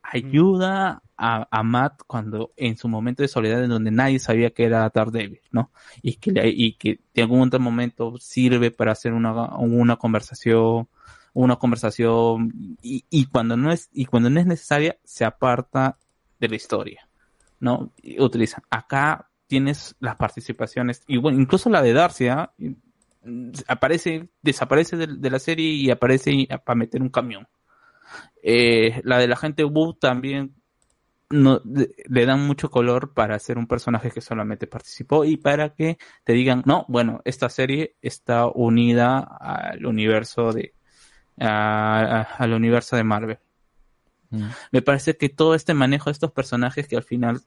Ayuda 0.00 1.02
a, 1.16 1.62
Matt 1.64 2.02
cuando 2.06 2.52
en 2.56 2.76
su 2.76 2.88
momento 2.88 3.22
de 3.22 3.28
soledad 3.28 3.64
en 3.64 3.70
donde 3.70 3.90
nadie 3.90 4.20
sabía 4.20 4.50
que 4.50 4.64
era 4.64 4.88
Daredevil, 4.94 5.40
¿no? 5.50 5.72
Y 6.02 6.14
que, 6.14 6.32
y 6.48 6.74
que 6.74 7.00
de 7.12 7.22
algún 7.22 7.40
otro 7.40 7.58
momento 7.58 8.16
sirve 8.18 8.70
para 8.70 8.92
hacer 8.92 9.12
una, 9.12 9.56
una 9.56 9.96
conversación, 9.96 10.88
una 11.32 11.56
conversación 11.56 12.76
y, 12.80 13.26
cuando 13.26 13.56
no 13.56 13.72
es, 13.72 13.88
y 13.92 14.04
cuando 14.06 14.30
no 14.30 14.38
es 14.38 14.46
necesaria 14.46 14.98
se 15.02 15.24
aparta 15.24 15.98
de 16.38 16.48
la 16.48 16.54
historia, 16.54 17.08
¿no? 17.58 17.90
Y 18.02 18.20
utiliza. 18.20 18.62
Acá 18.70 19.30
tienes 19.48 19.96
las 19.98 20.14
participaciones, 20.14 21.02
y 21.08 21.16
bueno, 21.16 21.40
incluso 21.40 21.70
la 21.70 21.82
de 21.82 21.92
Darcy, 21.92 22.28
¿ah? 22.28 22.52
Mm, 23.24 23.50
aparece, 23.68 24.28
desaparece 24.42 24.96
de, 24.96 25.06
de 25.06 25.30
la 25.30 25.38
serie 25.38 25.68
y 25.70 25.90
aparece 25.90 26.48
para 26.64 26.76
meter 26.76 27.02
un 27.02 27.10
camión. 27.10 27.46
Eh, 28.42 29.00
la 29.04 29.18
de 29.18 29.28
la 29.28 29.36
gente 29.36 29.64
Wu 29.64 29.94
también 29.94 30.54
no, 31.30 31.60
de- 31.64 31.94
le 32.08 32.26
dan 32.26 32.46
mucho 32.46 32.70
color 32.70 33.14
para 33.14 33.36
hacer 33.36 33.56
un 33.56 33.66
personaje 33.66 34.10
que 34.10 34.20
solamente 34.20 34.66
participó 34.66 35.24
y 35.24 35.36
para 35.36 35.74
que 35.74 35.96
te 36.24 36.32
digan, 36.34 36.62
no, 36.66 36.84
bueno, 36.88 37.22
esta 37.24 37.48
serie 37.48 37.96
está 38.02 38.46
unida 38.48 39.18
al 39.18 39.86
universo 39.86 40.52
de, 40.52 40.74
a- 41.38 42.00
a- 42.20 42.22
al 42.22 42.52
universo 42.52 42.96
de 42.96 43.04
Marvel. 43.04 43.38
Me 44.70 44.80
parece 44.80 45.16
que 45.18 45.28
todo 45.28 45.54
este 45.54 45.74
manejo 45.74 46.06
de 46.06 46.12
estos 46.12 46.32
personajes 46.32 46.88
que 46.88 46.96
al 46.96 47.02
final 47.02 47.42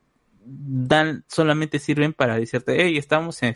dan, 0.46 1.26
solamente 1.28 1.80
sirven 1.80 2.14
para 2.14 2.38
decirte, 2.38 2.76
hey, 2.80 2.98
estamos 2.98 3.42
en, 3.42 3.56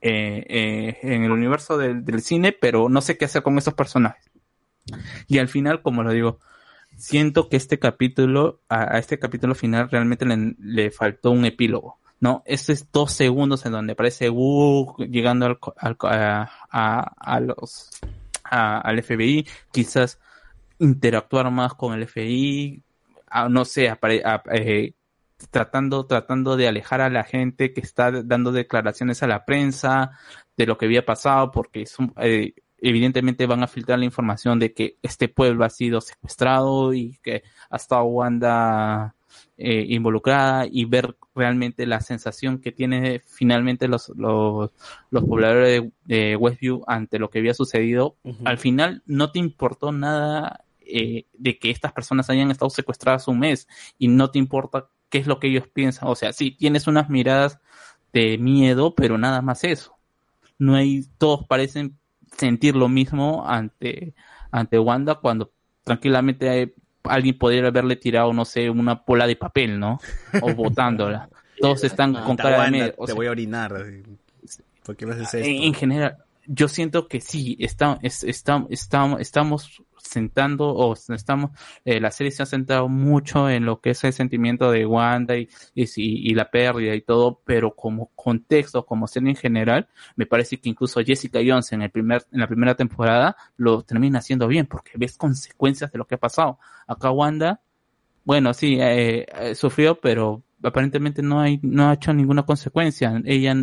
eh, 0.00 0.44
eh, 0.48 0.98
en 1.02 1.24
el 1.24 1.30
universo 1.30 1.78
del, 1.78 2.04
del 2.04 2.22
cine, 2.22 2.52
pero 2.52 2.88
no 2.88 3.00
sé 3.00 3.16
qué 3.16 3.24
hacer 3.26 3.42
con 3.42 3.56
estos 3.58 3.74
personajes. 3.74 4.30
Y 5.28 5.38
al 5.38 5.48
final, 5.48 5.82
como 5.82 6.02
lo 6.02 6.10
digo, 6.12 6.38
siento 6.96 7.48
que 7.48 7.56
este 7.56 7.78
capítulo, 7.78 8.60
a, 8.68 8.98
este 8.98 9.18
capítulo 9.18 9.54
final 9.54 9.88
realmente 9.90 10.24
le, 10.26 10.54
le 10.58 10.90
faltó 10.90 11.30
un 11.30 11.44
epílogo. 11.44 11.98
¿no? 12.20 12.42
Estos 12.46 12.86
dos 12.92 13.12
segundos 13.12 13.66
en 13.66 13.72
donde 13.72 13.94
aparece 13.94 14.30
Wu 14.30 14.94
llegando 14.98 15.46
al, 15.46 15.58
al 16.00 17.56
a, 18.44 18.80
al 18.80 19.02
FBI, 19.02 19.46
quizás 19.72 20.20
interactuar 20.78 21.50
más 21.50 21.74
con 21.74 21.94
el 21.94 22.06
FBI, 22.06 22.82
no 23.50 23.64
sé, 23.64 23.90
apare- 23.90 24.22
eh, 24.52 24.94
tratando, 25.50 26.06
tratando 26.06 26.56
de 26.56 26.68
alejar 26.68 27.00
a 27.00 27.10
la 27.10 27.24
gente 27.24 27.72
que 27.72 27.80
está 27.80 28.10
dando 28.22 28.52
declaraciones 28.52 29.22
a 29.22 29.26
la 29.26 29.44
prensa 29.44 30.12
de 30.56 30.66
lo 30.66 30.78
que 30.78 30.86
había 30.86 31.04
pasado, 31.04 31.50
porque 31.50 31.86
son, 31.86 32.12
eh, 32.16 32.54
evidentemente 32.78 33.46
van 33.46 33.62
a 33.62 33.68
filtrar 33.68 33.98
la 33.98 34.04
información 34.04 34.58
de 34.58 34.72
que 34.74 34.98
este 35.02 35.28
pueblo 35.28 35.64
ha 35.64 35.70
sido 35.70 36.00
secuestrado 36.00 36.92
y 36.94 37.18
que 37.22 37.42
ha 37.70 37.76
estado 37.76 38.04
Wanda 38.04 39.14
eh, 39.56 39.86
involucrada 39.88 40.66
y 40.70 40.84
ver 40.84 41.16
realmente 41.34 41.86
la 41.86 42.00
sensación 42.00 42.58
que 42.58 42.72
tiene 42.72 43.20
finalmente 43.20 43.88
los, 43.88 44.10
los, 44.16 44.70
los 45.10 45.24
pobladores 45.24 45.82
de, 46.04 46.26
de 46.30 46.36
Westview 46.36 46.82
ante 46.86 47.18
lo 47.18 47.30
que 47.30 47.38
había 47.38 47.54
sucedido. 47.54 48.16
Al 48.44 48.58
final 48.58 49.02
no 49.06 49.30
te 49.30 49.38
importó 49.38 49.92
nada 49.92 50.64
eh, 50.94 51.26
de 51.32 51.58
que 51.58 51.70
estas 51.70 51.92
personas 51.92 52.28
hayan 52.28 52.50
estado 52.50 52.68
secuestradas 52.68 53.28
un 53.28 53.38
mes 53.38 53.68
y 53.98 54.08
no 54.08 54.30
te 54.30 54.38
importa 54.38 54.88
qué 55.12 55.18
es 55.18 55.26
lo 55.26 55.38
que 55.38 55.48
ellos 55.48 55.68
piensan. 55.68 56.08
O 56.08 56.16
sea, 56.16 56.32
sí, 56.32 56.50
tienes 56.52 56.86
unas 56.88 57.10
miradas 57.10 57.58
de 58.14 58.38
miedo, 58.38 58.94
pero 58.94 59.18
nada 59.18 59.42
más 59.42 59.62
eso. 59.62 59.94
No 60.58 60.74
hay, 60.74 61.04
todos 61.18 61.46
parecen 61.46 61.98
sentir 62.36 62.74
lo 62.74 62.88
mismo 62.88 63.44
ante, 63.46 64.14
ante 64.50 64.78
Wanda 64.78 65.16
cuando 65.16 65.52
tranquilamente 65.84 66.48
hay- 66.48 66.72
alguien 67.04 67.36
podría 67.36 67.66
haberle 67.66 67.96
tirado, 67.96 68.32
no 68.32 68.44
sé, 68.46 68.70
una 68.70 68.94
bola 69.06 69.26
de 69.26 69.36
papel, 69.36 69.78
¿no? 69.78 70.00
O 70.40 70.54
botándola. 70.54 71.28
Todos 71.60 71.84
están 71.84 72.14
con 72.14 72.36
Te 72.36 72.42
cara 72.42 72.64
de 72.64 72.70
miedo. 72.70 72.94
O 72.96 73.04
te 73.04 73.12
sea, 73.12 73.14
voy 73.14 73.26
a 73.26 73.30
orinar. 73.32 73.84
¿Por 74.84 74.96
qué 74.96 75.06
me 75.06 75.12
haces 75.12 75.34
esto? 75.34 75.46
en, 75.46 75.62
en 75.64 75.74
general, 75.74 76.16
yo 76.46 76.68
siento 76.68 77.08
que 77.08 77.20
sí, 77.20 77.56
está, 77.60 77.98
es- 78.02 78.24
está- 78.24 78.66
estamos 79.20 79.82
sentando, 79.98 80.68
o 80.74 80.94
estamos, 80.94 81.50
eh, 81.84 82.00
la 82.00 82.10
serie 82.10 82.32
se 82.32 82.42
ha 82.42 82.46
centrado 82.46 82.88
mucho 82.88 83.48
en 83.48 83.64
lo 83.64 83.80
que 83.80 83.90
es 83.90 84.02
el 84.04 84.12
sentimiento 84.12 84.70
de 84.70 84.84
Wanda 84.84 85.36
y, 85.36 85.48
y 85.74 86.34
la 86.34 86.50
pérdida 86.50 86.94
y 86.94 87.02
todo, 87.02 87.40
pero 87.44 87.74
como 87.74 88.10
contexto, 88.14 88.84
como 88.84 89.06
serie 89.06 89.30
en 89.30 89.36
general, 89.36 89.88
me 90.16 90.26
parece 90.26 90.58
que 90.58 90.68
incluso 90.68 91.00
Jessica 91.04 91.38
Jones 91.46 91.72
en 91.72 91.82
el 91.82 91.90
primer, 91.90 92.24
en 92.32 92.40
la 92.40 92.48
primera 92.48 92.74
temporada 92.74 93.36
lo 93.56 93.82
termina 93.82 94.18
haciendo 94.18 94.48
bien, 94.48 94.66
porque 94.66 94.92
ves 94.96 95.16
consecuencias 95.16 95.92
de 95.92 95.98
lo 95.98 96.06
que 96.06 96.16
ha 96.16 96.18
pasado. 96.18 96.58
Acá 96.86 97.10
Wanda, 97.12 97.60
bueno, 98.24 98.54
sí, 98.54 98.78
eh, 98.80 99.26
eh, 99.40 99.54
sufrió, 99.54 100.00
pero 100.00 100.42
aparentemente 100.62 101.22
no 101.22 101.40
hay, 101.40 101.58
no 101.62 101.88
ha 101.88 101.94
hecho 101.94 102.12
ninguna 102.14 102.44
consecuencia. 102.44 103.20
Ella, 103.24 103.56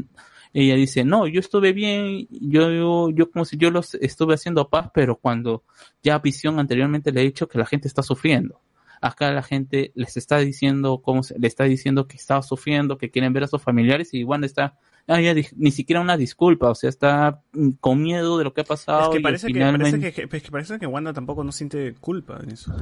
ella 0.53 0.75
dice, 0.75 1.03
no, 1.03 1.27
yo 1.27 1.39
estuve 1.39 1.73
bien, 1.73 2.27
yo, 2.31 2.71
yo, 2.71 3.09
yo 3.11 3.29
como 3.29 3.45
si 3.45 3.57
yo 3.57 3.69
los 3.71 3.93
estuve 3.95 4.33
haciendo 4.33 4.69
paz, 4.69 4.89
pero 4.93 5.15
cuando 5.15 5.63
ya 6.01 6.17
Visión 6.19 6.59
anteriormente 6.59 7.11
le 7.11 7.21
he 7.21 7.25
dicho 7.25 7.47
que 7.47 7.57
la 7.59 7.65
gente 7.65 7.87
está 7.87 8.01
sufriendo. 8.03 8.59
Acá 9.01 9.31
la 9.31 9.43
gente 9.43 9.91
les 9.95 10.17
está 10.17 10.39
diciendo 10.39 11.01
cómo 11.01 11.23
se, 11.23 11.37
le 11.39 11.47
está 11.47 11.63
diciendo 11.63 12.07
que 12.07 12.17
está 12.17 12.41
sufriendo, 12.41 12.97
que 12.97 13.09
quieren 13.11 13.31
ver 13.31 13.43
a 13.43 13.47
sus 13.47 13.61
familiares 13.61 14.13
y 14.13 14.25
Wanda 14.25 14.45
está, 14.45 14.77
ah, 15.07 15.21
ya 15.21 15.33
ni 15.55 15.71
siquiera 15.71 16.01
una 16.01 16.17
disculpa, 16.17 16.69
o 16.69 16.75
sea, 16.75 16.89
está 16.89 17.41
con 17.79 18.01
miedo 18.01 18.37
de 18.37 18.43
lo 18.43 18.53
que 18.53 18.59
ha 18.61 18.65
pasado. 18.65 19.03
Es 19.03 19.09
que 19.11 19.19
y 19.19 19.21
parece 19.23 19.47
que, 19.47 19.53
finalmente- 19.53 19.99
parece 19.99 20.27
que, 20.27 20.37
es 20.37 20.43
que 20.43 20.51
parece 20.51 20.79
que 20.79 20.85
Wanda 20.87 21.13
tampoco 21.13 21.45
no 21.45 21.53
siente 21.53 21.93
culpa 21.93 22.41
en 22.43 22.51
eso. 22.51 22.75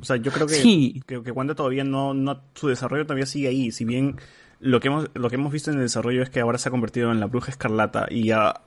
O 0.00 0.04
sea, 0.04 0.16
yo 0.16 0.32
creo 0.32 0.48
que, 0.48 0.54
Sí. 0.54 1.02
que, 1.06 1.22
que 1.22 1.30
Wanda 1.30 1.54
todavía 1.54 1.84
no, 1.84 2.14
no, 2.14 2.40
su 2.54 2.66
desarrollo 2.66 3.04
todavía 3.04 3.26
sigue 3.26 3.46
ahí. 3.46 3.70
Si 3.70 3.84
bien 3.84 4.16
lo 4.60 4.80
que 4.80 4.88
hemos, 4.88 5.08
lo 5.14 5.28
que 5.30 5.36
hemos 5.36 5.52
visto 5.52 5.70
en 5.70 5.76
el 5.78 5.82
desarrollo 5.82 6.22
es 6.22 6.30
que 6.30 6.40
ahora 6.40 6.58
se 6.58 6.68
ha 6.68 6.70
convertido 6.72 7.10
en 7.12 7.20
la 7.20 7.26
bruja 7.26 7.50
escarlata 7.50 8.06
y 8.10 8.30
ha 8.30 8.60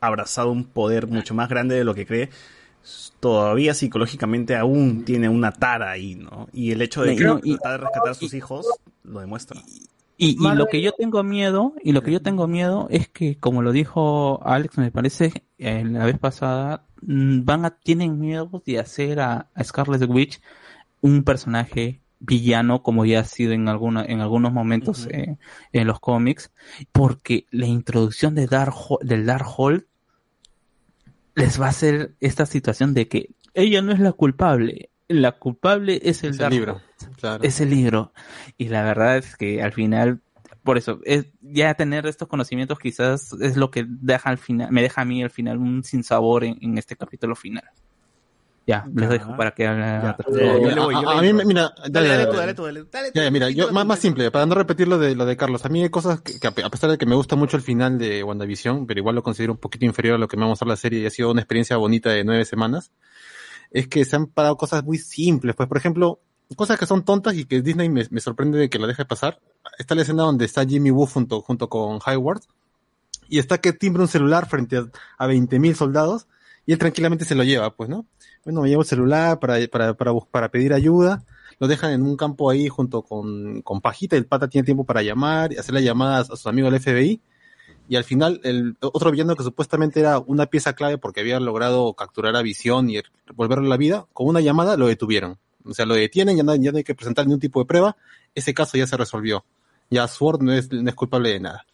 abrazado 0.00 0.50
un 0.50 0.64
poder 0.64 1.06
mucho 1.06 1.34
más 1.34 1.48
grande 1.48 1.74
de 1.76 1.84
lo 1.84 1.94
que 1.94 2.06
cree, 2.06 2.30
todavía 3.20 3.74
psicológicamente 3.74 4.56
aún 4.56 5.04
tiene 5.04 5.28
una 5.28 5.52
tara 5.52 5.90
ahí, 5.90 6.14
¿no? 6.14 6.48
Y 6.52 6.72
el 6.72 6.82
hecho 6.82 7.02
de 7.02 7.14
Y- 7.14 7.16
que 7.16 7.24
no, 7.24 7.40
y- 7.42 7.52
tratar 7.56 7.72
de 7.80 7.86
rescatar 7.86 8.10
a 8.10 8.14
sus 8.14 8.34
hijos 8.34 8.66
lo 9.04 9.20
demuestra. 9.20 9.60
Y, 10.18 10.30
y 10.42 10.54
lo 10.54 10.66
que 10.66 10.80
yo 10.80 10.92
tengo 10.92 11.22
miedo, 11.22 11.74
y 11.82 11.92
lo 11.92 12.02
que 12.02 12.10
yo 12.10 12.22
tengo 12.22 12.46
miedo 12.46 12.86
es 12.90 13.06
que, 13.08 13.36
como 13.36 13.60
lo 13.60 13.72
dijo 13.72 14.40
Alex, 14.46 14.78
me 14.78 14.90
parece, 14.90 15.44
eh, 15.58 15.84
la 15.84 16.06
vez 16.06 16.18
pasada, 16.18 16.86
mm, 17.02 17.44
van 17.44 17.66
a, 17.66 17.70
tienen 17.78 18.18
miedo 18.18 18.62
de 18.64 18.78
hacer 18.78 19.20
a, 19.20 19.48
a 19.54 19.64
Scarlet 19.64 20.08
Witch 20.08 20.40
un 21.02 21.22
personaje 21.22 22.00
villano 22.18 22.82
como 22.82 23.04
ya 23.04 23.20
ha 23.20 23.24
sido 23.24 23.52
en 23.52 23.68
alguna, 23.68 24.04
en 24.04 24.20
algunos 24.20 24.52
momentos 24.52 25.06
eh, 25.10 25.36
en 25.72 25.86
los 25.86 26.00
cómics, 26.00 26.50
porque 26.92 27.46
la 27.50 27.66
introducción 27.66 28.34
de 28.34 28.46
Dark, 28.46 28.74
del 29.02 29.26
Darkhold 29.26 29.84
les 31.34 31.60
va 31.60 31.66
a 31.66 31.70
hacer 31.70 32.14
esta 32.20 32.46
situación 32.46 32.94
de 32.94 33.08
que 33.08 33.30
ella 33.54 33.82
no 33.82 33.92
es 33.92 34.00
la 34.00 34.12
culpable, 34.12 34.90
la 35.08 35.32
culpable 35.32 36.00
es 36.02 36.24
el, 36.24 36.30
Es 36.30 36.34
el 36.34 36.38
Darkhold. 36.38 36.52
libro, 36.52 36.80
claro. 37.16 37.44
Es 37.44 37.60
el 37.60 37.70
libro. 37.70 38.12
Y 38.58 38.68
la 38.68 38.82
verdad 38.82 39.18
es 39.18 39.36
que 39.36 39.62
al 39.62 39.72
final, 39.72 40.20
por 40.62 40.78
eso, 40.78 41.00
es, 41.04 41.26
ya 41.42 41.74
tener 41.74 42.06
estos 42.06 42.28
conocimientos 42.28 42.78
quizás 42.78 43.32
es 43.40 43.56
lo 43.56 43.70
que 43.70 43.86
deja 43.88 44.30
al 44.30 44.38
final, 44.38 44.70
me 44.72 44.82
deja 44.82 45.02
a 45.02 45.04
mí 45.04 45.22
al 45.22 45.30
final 45.30 45.58
un 45.58 45.84
sinsabor 45.84 46.44
en, 46.44 46.58
en 46.60 46.78
este 46.78 46.96
capítulo 46.96 47.36
final. 47.36 47.64
Ya, 48.66 48.84
les 48.94 49.08
dejo 49.08 49.36
para 49.36 49.52
que 49.52 49.64
cosas. 49.64 50.42
a- 50.42 50.98
a- 50.98 51.18
a 51.18 51.22
mí, 51.22 51.32
mira, 51.44 51.72
dale, 51.88 52.08
dale, 52.08 52.26
tú, 52.26 52.32
dale. 52.32 52.38
dale 52.38 52.54
tú, 52.54 52.62
dale, 52.64 52.84
dale 52.90 53.12
tú. 53.12 53.18
Ya, 53.18 53.24
ya, 53.24 53.30
mira, 53.30 53.48
yo 53.50 53.70
más, 53.72 53.86
más 53.86 54.00
simple, 54.00 54.30
para 54.32 54.44
no 54.44 54.56
repetir 54.56 54.88
lo 54.88 54.98
de, 54.98 55.14
lo 55.14 55.24
de 55.24 55.36
Carlos, 55.36 55.64
a 55.64 55.68
mí 55.68 55.82
hay 55.84 55.88
cosas 55.88 56.20
que, 56.20 56.40
que 56.40 56.46
a 56.48 56.50
pe- 56.50 56.64
a 56.64 56.68
pesar 56.68 56.90
de 56.90 56.98
que 56.98 57.06
me 57.06 57.14
gusta 57.14 57.36
mucho 57.36 57.56
el 57.56 57.62
final 57.62 57.96
de 57.96 58.24
WandaVision, 58.24 58.86
pero 58.88 58.98
igual 58.98 59.14
lo 59.14 59.22
considero 59.22 59.52
un 59.52 59.58
poquito 59.58 59.84
inferior 59.84 60.16
a 60.16 60.18
lo 60.18 60.26
que 60.26 60.36
me 60.36 60.40
va 60.40 60.46
a 60.46 60.48
mostrar 60.50 60.66
la 60.68 60.76
serie 60.76 60.98
y 61.00 61.06
ha 61.06 61.10
sido 61.10 61.30
una 61.30 61.40
experiencia 61.42 61.76
bonita 61.76 62.10
de 62.10 62.24
nueve 62.24 62.44
semanas, 62.44 62.90
es 63.70 63.86
que 63.86 64.04
se 64.04 64.16
han 64.16 64.26
parado 64.26 64.56
cosas 64.56 64.82
muy 64.82 64.98
simples, 64.98 65.54
pues 65.54 65.68
por 65.68 65.78
ejemplo, 65.78 66.18
cosas 66.56 66.76
que 66.76 66.86
son 66.86 67.04
tontas 67.04 67.34
y 67.36 67.44
que 67.44 67.62
Disney 67.62 67.88
me, 67.88 68.04
me 68.10 68.20
sorprende 68.20 68.58
de 68.58 68.68
que 68.68 68.80
la 68.80 68.88
deje 68.88 69.04
pasar. 69.04 69.38
Está 69.78 69.94
la 69.94 70.02
escena 70.02 70.24
donde 70.24 70.44
está 70.44 70.64
Jimmy 70.64 70.90
Woo 70.90 71.06
junto, 71.06 71.40
junto 71.40 71.68
con 71.68 72.00
Hayward 72.04 72.40
y 73.28 73.38
está 73.38 73.58
que 73.58 73.72
timbra 73.72 74.02
un 74.02 74.08
celular 74.08 74.48
frente 74.48 74.76
a, 74.76 74.86
a 75.18 75.26
20.000 75.28 75.74
soldados 75.76 76.26
y 76.64 76.72
él 76.72 76.78
tranquilamente 76.78 77.24
se 77.24 77.34
lo 77.36 77.44
lleva, 77.44 77.74
pues, 77.76 77.88
¿no? 77.88 78.06
Bueno, 78.46 78.62
me 78.62 78.68
llevo 78.68 78.82
el 78.82 78.86
celular 78.86 79.40
para, 79.40 79.58
para, 79.66 79.94
para, 79.94 80.14
para 80.14 80.48
pedir 80.52 80.72
ayuda, 80.72 81.24
lo 81.58 81.66
dejan 81.66 81.90
en 81.90 82.02
un 82.02 82.16
campo 82.16 82.48
ahí 82.48 82.68
junto 82.68 83.02
con, 83.02 83.60
con 83.62 83.80
Pajita, 83.80 84.14
el 84.14 84.24
pata 84.24 84.46
tiene 84.46 84.64
tiempo 84.64 84.84
para 84.84 85.02
llamar 85.02 85.52
y 85.52 85.56
hacer 85.56 85.74
las 85.74 85.82
llamadas 85.82 86.30
a 86.30 86.36
sus 86.36 86.46
amigos 86.46 86.70
del 86.70 86.80
FBI, 86.80 87.20
y 87.88 87.96
al 87.96 88.04
final 88.04 88.40
el 88.44 88.76
otro 88.80 89.10
villano 89.10 89.34
que 89.34 89.42
supuestamente 89.42 89.98
era 89.98 90.20
una 90.20 90.46
pieza 90.46 90.74
clave 90.74 90.96
porque 90.96 91.22
había 91.22 91.40
logrado 91.40 91.92
capturar 91.94 92.36
a 92.36 92.42
Visión 92.42 92.88
y 92.88 93.00
volverlo 93.34 93.66
a 93.66 93.68
la 93.68 93.76
vida, 93.76 94.06
con 94.12 94.28
una 94.28 94.40
llamada 94.40 94.76
lo 94.76 94.86
detuvieron. 94.86 95.38
O 95.64 95.74
sea, 95.74 95.84
lo 95.84 95.94
detienen, 95.94 96.36
ya 96.36 96.44
no, 96.44 96.54
ya 96.54 96.70
no 96.70 96.78
hay 96.78 96.84
que 96.84 96.94
presentar 96.94 97.26
ningún 97.26 97.40
tipo 97.40 97.58
de 97.58 97.66
prueba, 97.66 97.96
ese 98.32 98.54
caso 98.54 98.78
ya 98.78 98.86
se 98.86 98.96
resolvió. 98.96 99.44
Ya 99.90 100.06
Sword 100.06 100.42
no 100.42 100.52
es, 100.52 100.70
no 100.70 100.88
es 100.88 100.94
culpable 100.94 101.30
de 101.30 101.40
nada. 101.40 101.66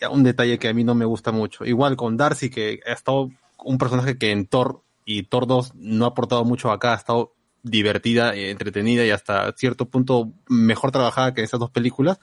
Ya 0.00 0.08
un 0.08 0.22
detalle 0.22 0.58
que 0.58 0.68
a 0.68 0.72
mí 0.72 0.84
no 0.84 0.94
me 0.94 1.04
gusta 1.04 1.32
mucho. 1.32 1.66
Igual 1.66 1.96
con 1.96 2.16
Darcy, 2.16 2.48
que 2.48 2.80
ha 2.86 2.94
estado 2.94 3.28
un 3.62 3.76
personaje 3.76 4.16
que 4.16 4.30
en 4.30 4.46
Thor 4.46 4.80
y 5.06 5.22
2 5.22 5.72
no 5.76 6.04
ha 6.04 6.08
aportado 6.08 6.44
mucho 6.44 6.70
acá, 6.70 6.92
ha 6.92 6.96
estado 6.96 7.32
divertida, 7.62 8.34
eh, 8.34 8.50
entretenida 8.50 9.06
y 9.06 9.10
hasta 9.10 9.52
cierto 9.52 9.88
punto 9.88 10.32
mejor 10.48 10.90
trabajada 10.90 11.32
que 11.32 11.40
en 11.40 11.46
esas 11.46 11.60
dos 11.60 11.70
películas, 11.70 12.18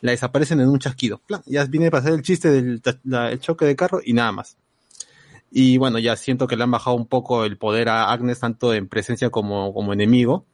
la 0.00 0.10
desaparecen 0.10 0.60
en 0.60 0.68
un 0.68 0.78
chasquido. 0.78 1.22
Ya 1.46 1.64
viene 1.64 1.90
para 1.90 2.02
hacer 2.02 2.12
el 2.12 2.22
chiste 2.22 2.50
del 2.50 2.82
choque 3.40 3.64
de 3.64 3.76
carro 3.76 4.00
y 4.04 4.12
nada 4.12 4.32
más. 4.32 4.58
Y 5.50 5.78
bueno, 5.78 5.98
ya 6.00 6.16
siento 6.16 6.46
que 6.46 6.56
le 6.56 6.64
han 6.64 6.70
bajado 6.70 6.96
un 6.96 7.06
poco 7.06 7.44
el 7.44 7.56
poder 7.56 7.88
a 7.88 8.10
Agnes, 8.10 8.40
tanto 8.40 8.74
en 8.74 8.88
presencia 8.88 9.30
como, 9.30 9.72
como 9.72 9.92
enemigo. 9.92 10.44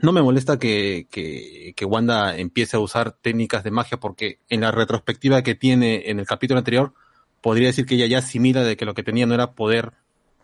No 0.00 0.12
me 0.12 0.22
molesta 0.22 0.58
que, 0.58 1.08
que, 1.10 1.74
que 1.76 1.84
Wanda 1.84 2.36
empiece 2.36 2.76
a 2.76 2.80
usar 2.80 3.12
técnicas 3.12 3.64
de 3.64 3.72
magia 3.72 3.98
porque 3.98 4.38
en 4.48 4.60
la 4.60 4.70
retrospectiva 4.70 5.42
que 5.42 5.56
tiene 5.56 6.08
en 6.08 6.20
el 6.20 6.26
capítulo 6.26 6.58
anterior, 6.58 6.94
podría 7.40 7.66
decir 7.66 7.84
que 7.84 7.96
ella 7.96 8.06
ya 8.06 8.18
asimila 8.18 8.62
de 8.62 8.76
que 8.76 8.84
lo 8.84 8.94
que 8.94 9.02
tenía 9.02 9.26
no 9.26 9.34
era 9.34 9.52
poder 9.52 9.92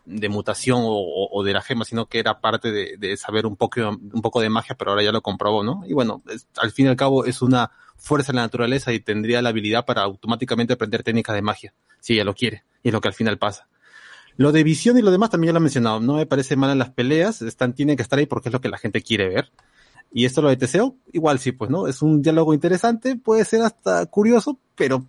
de 0.05 0.29
mutación 0.29 0.79
o, 0.83 1.29
o- 1.31 1.43
de 1.43 1.53
la 1.53 1.61
gema, 1.61 1.85
sino 1.85 2.07
que 2.07 2.19
era 2.19 2.39
parte 2.41 2.71
de, 2.71 2.97
de 2.97 3.17
saber 3.17 3.45
un 3.45 3.55
poco, 3.55 3.81
un 3.89 4.21
poco 4.21 4.41
de 4.41 4.49
magia, 4.49 4.75
pero 4.75 4.91
ahora 4.91 5.03
ya 5.03 5.11
lo 5.11 5.21
comprobó, 5.21 5.63
¿no? 5.63 5.83
Y 5.87 5.93
bueno, 5.93 6.21
al 6.57 6.71
fin 6.71 6.85
y 6.85 6.89
al 6.89 6.95
cabo 6.95 7.25
es 7.25 7.41
una 7.41 7.71
fuerza 7.97 8.31
en 8.31 8.37
la 8.37 8.41
naturaleza 8.43 8.93
y 8.93 8.99
tendría 8.99 9.41
la 9.41 9.49
habilidad 9.49 9.85
para 9.85 10.03
automáticamente 10.03 10.73
aprender 10.73 11.03
técnicas 11.03 11.35
de 11.35 11.41
magia, 11.41 11.73
si 11.99 12.13
ella 12.13 12.23
lo 12.23 12.33
quiere, 12.35 12.63
y 12.83 12.89
es 12.89 12.93
lo 12.93 13.01
que 13.01 13.07
al 13.07 13.13
final 13.13 13.37
pasa. 13.37 13.67
Lo 14.37 14.51
de 14.51 14.63
visión 14.63 14.97
y 14.97 15.01
lo 15.01 15.11
demás 15.11 15.29
también 15.29 15.49
ya 15.49 15.53
lo 15.53 15.59
he 15.59 15.61
mencionado, 15.61 15.99
no 16.01 16.15
me 16.15 16.25
parece 16.25 16.55
mal 16.55 16.69
en 16.71 16.79
las 16.79 16.89
peleas, 16.89 17.41
están, 17.41 17.73
tienen 17.73 17.95
que 17.95 18.03
estar 18.03 18.19
ahí 18.19 18.25
porque 18.25 18.49
es 18.49 18.53
lo 18.53 18.61
que 18.61 18.69
la 18.69 18.77
gente 18.77 19.01
quiere 19.01 19.29
ver. 19.29 19.51
Y 20.13 20.25
esto 20.25 20.41
lo 20.41 20.49
de 20.49 20.57
Teseo, 20.57 20.95
igual 21.13 21.39
sí, 21.39 21.51
pues, 21.51 21.69
¿no? 21.71 21.87
Es 21.87 22.01
un 22.01 22.21
diálogo 22.21 22.53
interesante, 22.53 23.15
puede 23.15 23.43
ser 23.45 23.61
hasta 23.61 24.05
curioso, 24.05 24.59
pero 24.75 25.05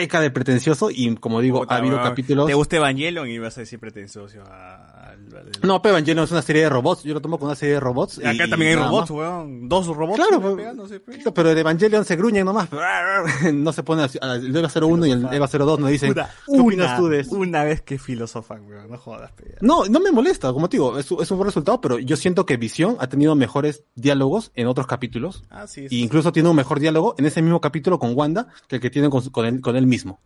peca 0.00 0.20
de 0.20 0.30
pretencioso 0.30 0.90
y 0.90 1.14
como 1.16 1.40
digo, 1.40 1.60
Puta, 1.60 1.74
ha 1.74 1.78
habido 1.78 1.96
capítulos... 1.96 2.46
Te 2.46 2.54
gusta 2.54 2.76
Evangelion 2.76 3.28
y 3.28 3.38
vas 3.38 3.56
a 3.58 3.60
decir 3.60 3.78
pretencioso 3.78 4.40
a- 4.46 5.14
No, 5.62 5.82
pero 5.82 5.96
Evangelion 5.96 6.24
es 6.24 6.30
una 6.30 6.42
serie 6.42 6.62
de 6.62 6.68
robots. 6.68 7.02
Yo 7.02 7.14
lo 7.14 7.20
tomo 7.20 7.38
como 7.38 7.48
una 7.50 7.56
serie 7.56 7.74
de 7.74 7.80
robots. 7.80 8.18
Acá 8.18 8.46
y- 8.46 8.50
también 8.50 8.72
hay 8.78 8.84
robots, 8.84 9.10
weón. 9.10 9.68
Dos 9.68 9.86
robots. 9.88 10.16
Claro, 10.16 10.40
pues, 10.40 10.54
pegándose, 10.56 11.00
pe. 11.00 11.18
Pero 11.34 11.54
de 11.54 11.60
Evangelion 11.60 12.04
se 12.04 12.16
gruñen 12.16 12.44
nomás. 12.46 12.68
No 13.52 13.72
se 13.72 13.82
pone 13.82 14.02
así- 14.04 14.18
el 14.22 14.54
EVA 14.56 14.68
01 14.74 15.06
y 15.06 15.10
el 15.10 15.26
EVA 15.32 15.48
02 15.48 15.78
no 15.80 15.86
dicen. 15.88 16.10
Puta, 16.10 16.30
¿Qué 16.46 16.60
opinas 16.60 16.86
una, 16.88 16.96
tú 16.96 17.08
de 17.08 17.20
eso? 17.20 17.34
una 17.36 17.64
vez 17.64 17.82
que 17.82 17.98
filosofan, 17.98 18.64
weón. 18.66 18.90
No 18.90 18.98
jodas. 18.98 19.32
No, 19.60 19.84
no 19.86 20.00
me 20.00 20.12
molesta, 20.12 20.52
como 20.52 20.68
te 20.68 20.76
digo, 20.76 20.98
es, 20.98 21.06
es 21.10 21.30
un 21.30 21.36
buen 21.38 21.46
resultado, 21.46 21.80
pero 21.80 21.98
yo 21.98 22.16
siento 22.16 22.46
que 22.46 22.56
Visión 22.56 22.96
ha 23.00 23.08
tenido 23.08 23.34
mejores 23.34 23.84
diálogos 23.94 24.52
en 24.54 24.66
otros 24.66 24.86
capítulos. 24.86 25.42
Ah, 25.50 25.66
sí, 25.66 25.86
E 25.90 25.96
incluso 25.96 26.32
tiene 26.32 26.48
un 26.48 26.56
mejor 26.56 26.80
diálogo 26.80 27.14
en 27.18 27.26
ese 27.26 27.42
mismo 27.42 27.60
capítulo 27.60 27.98
con 27.98 28.12
Wanda 28.16 28.48
que 28.68 28.76
el 28.76 28.82
que 28.82 28.90
tiene 28.90 29.10
con, 29.10 29.22
con, 29.30 29.46
él, 29.46 29.60
con 29.60 29.76
él 29.76 29.86
mismo. 29.88 30.20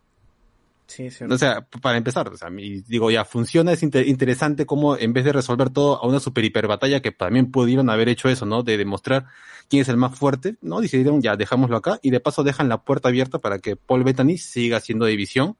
Sí, 0.85 1.09
sí. 1.09 1.23
O 1.23 1.37
sea, 1.37 1.65
para 1.81 1.97
empezar, 1.97 2.27
o 2.27 2.37
sea, 2.37 2.49
y 2.57 2.81
digo, 2.81 3.09
ya 3.09 3.25
funciona, 3.25 3.71
es 3.71 3.81
inter- 3.81 4.07
interesante 4.07 4.65
cómo 4.65 4.95
en 4.97 5.13
vez 5.13 5.23
de 5.25 5.31
resolver 5.31 5.69
todo 5.71 5.95
a 6.03 6.05
una 6.07 6.19
super 6.19 6.43
hiper 6.43 6.67
batalla, 6.67 7.01
que 7.01 7.11
también 7.11 7.49
pudieron 7.51 7.89
haber 7.89 8.09
hecho 8.09 8.27
eso, 8.29 8.45
¿no? 8.45 8.61
De 8.63 8.77
demostrar 8.77 9.25
quién 9.69 9.81
es 9.81 9.89
el 9.89 9.97
más 9.97 10.17
fuerte, 10.19 10.57
¿no? 10.61 10.81
Decidieron 10.81 11.21
ya, 11.21 11.35
dejámoslo 11.37 11.77
acá, 11.77 11.99
y 12.03 12.11
de 12.11 12.19
paso 12.19 12.43
dejan 12.43 12.69
la 12.69 12.83
puerta 12.83 13.07
abierta 13.09 13.39
para 13.39 13.59
que 13.59 13.75
Paul 13.77 14.03
Bettany 14.03 14.37
siga 14.37 14.77
haciendo 14.77 15.05
división, 15.05 15.55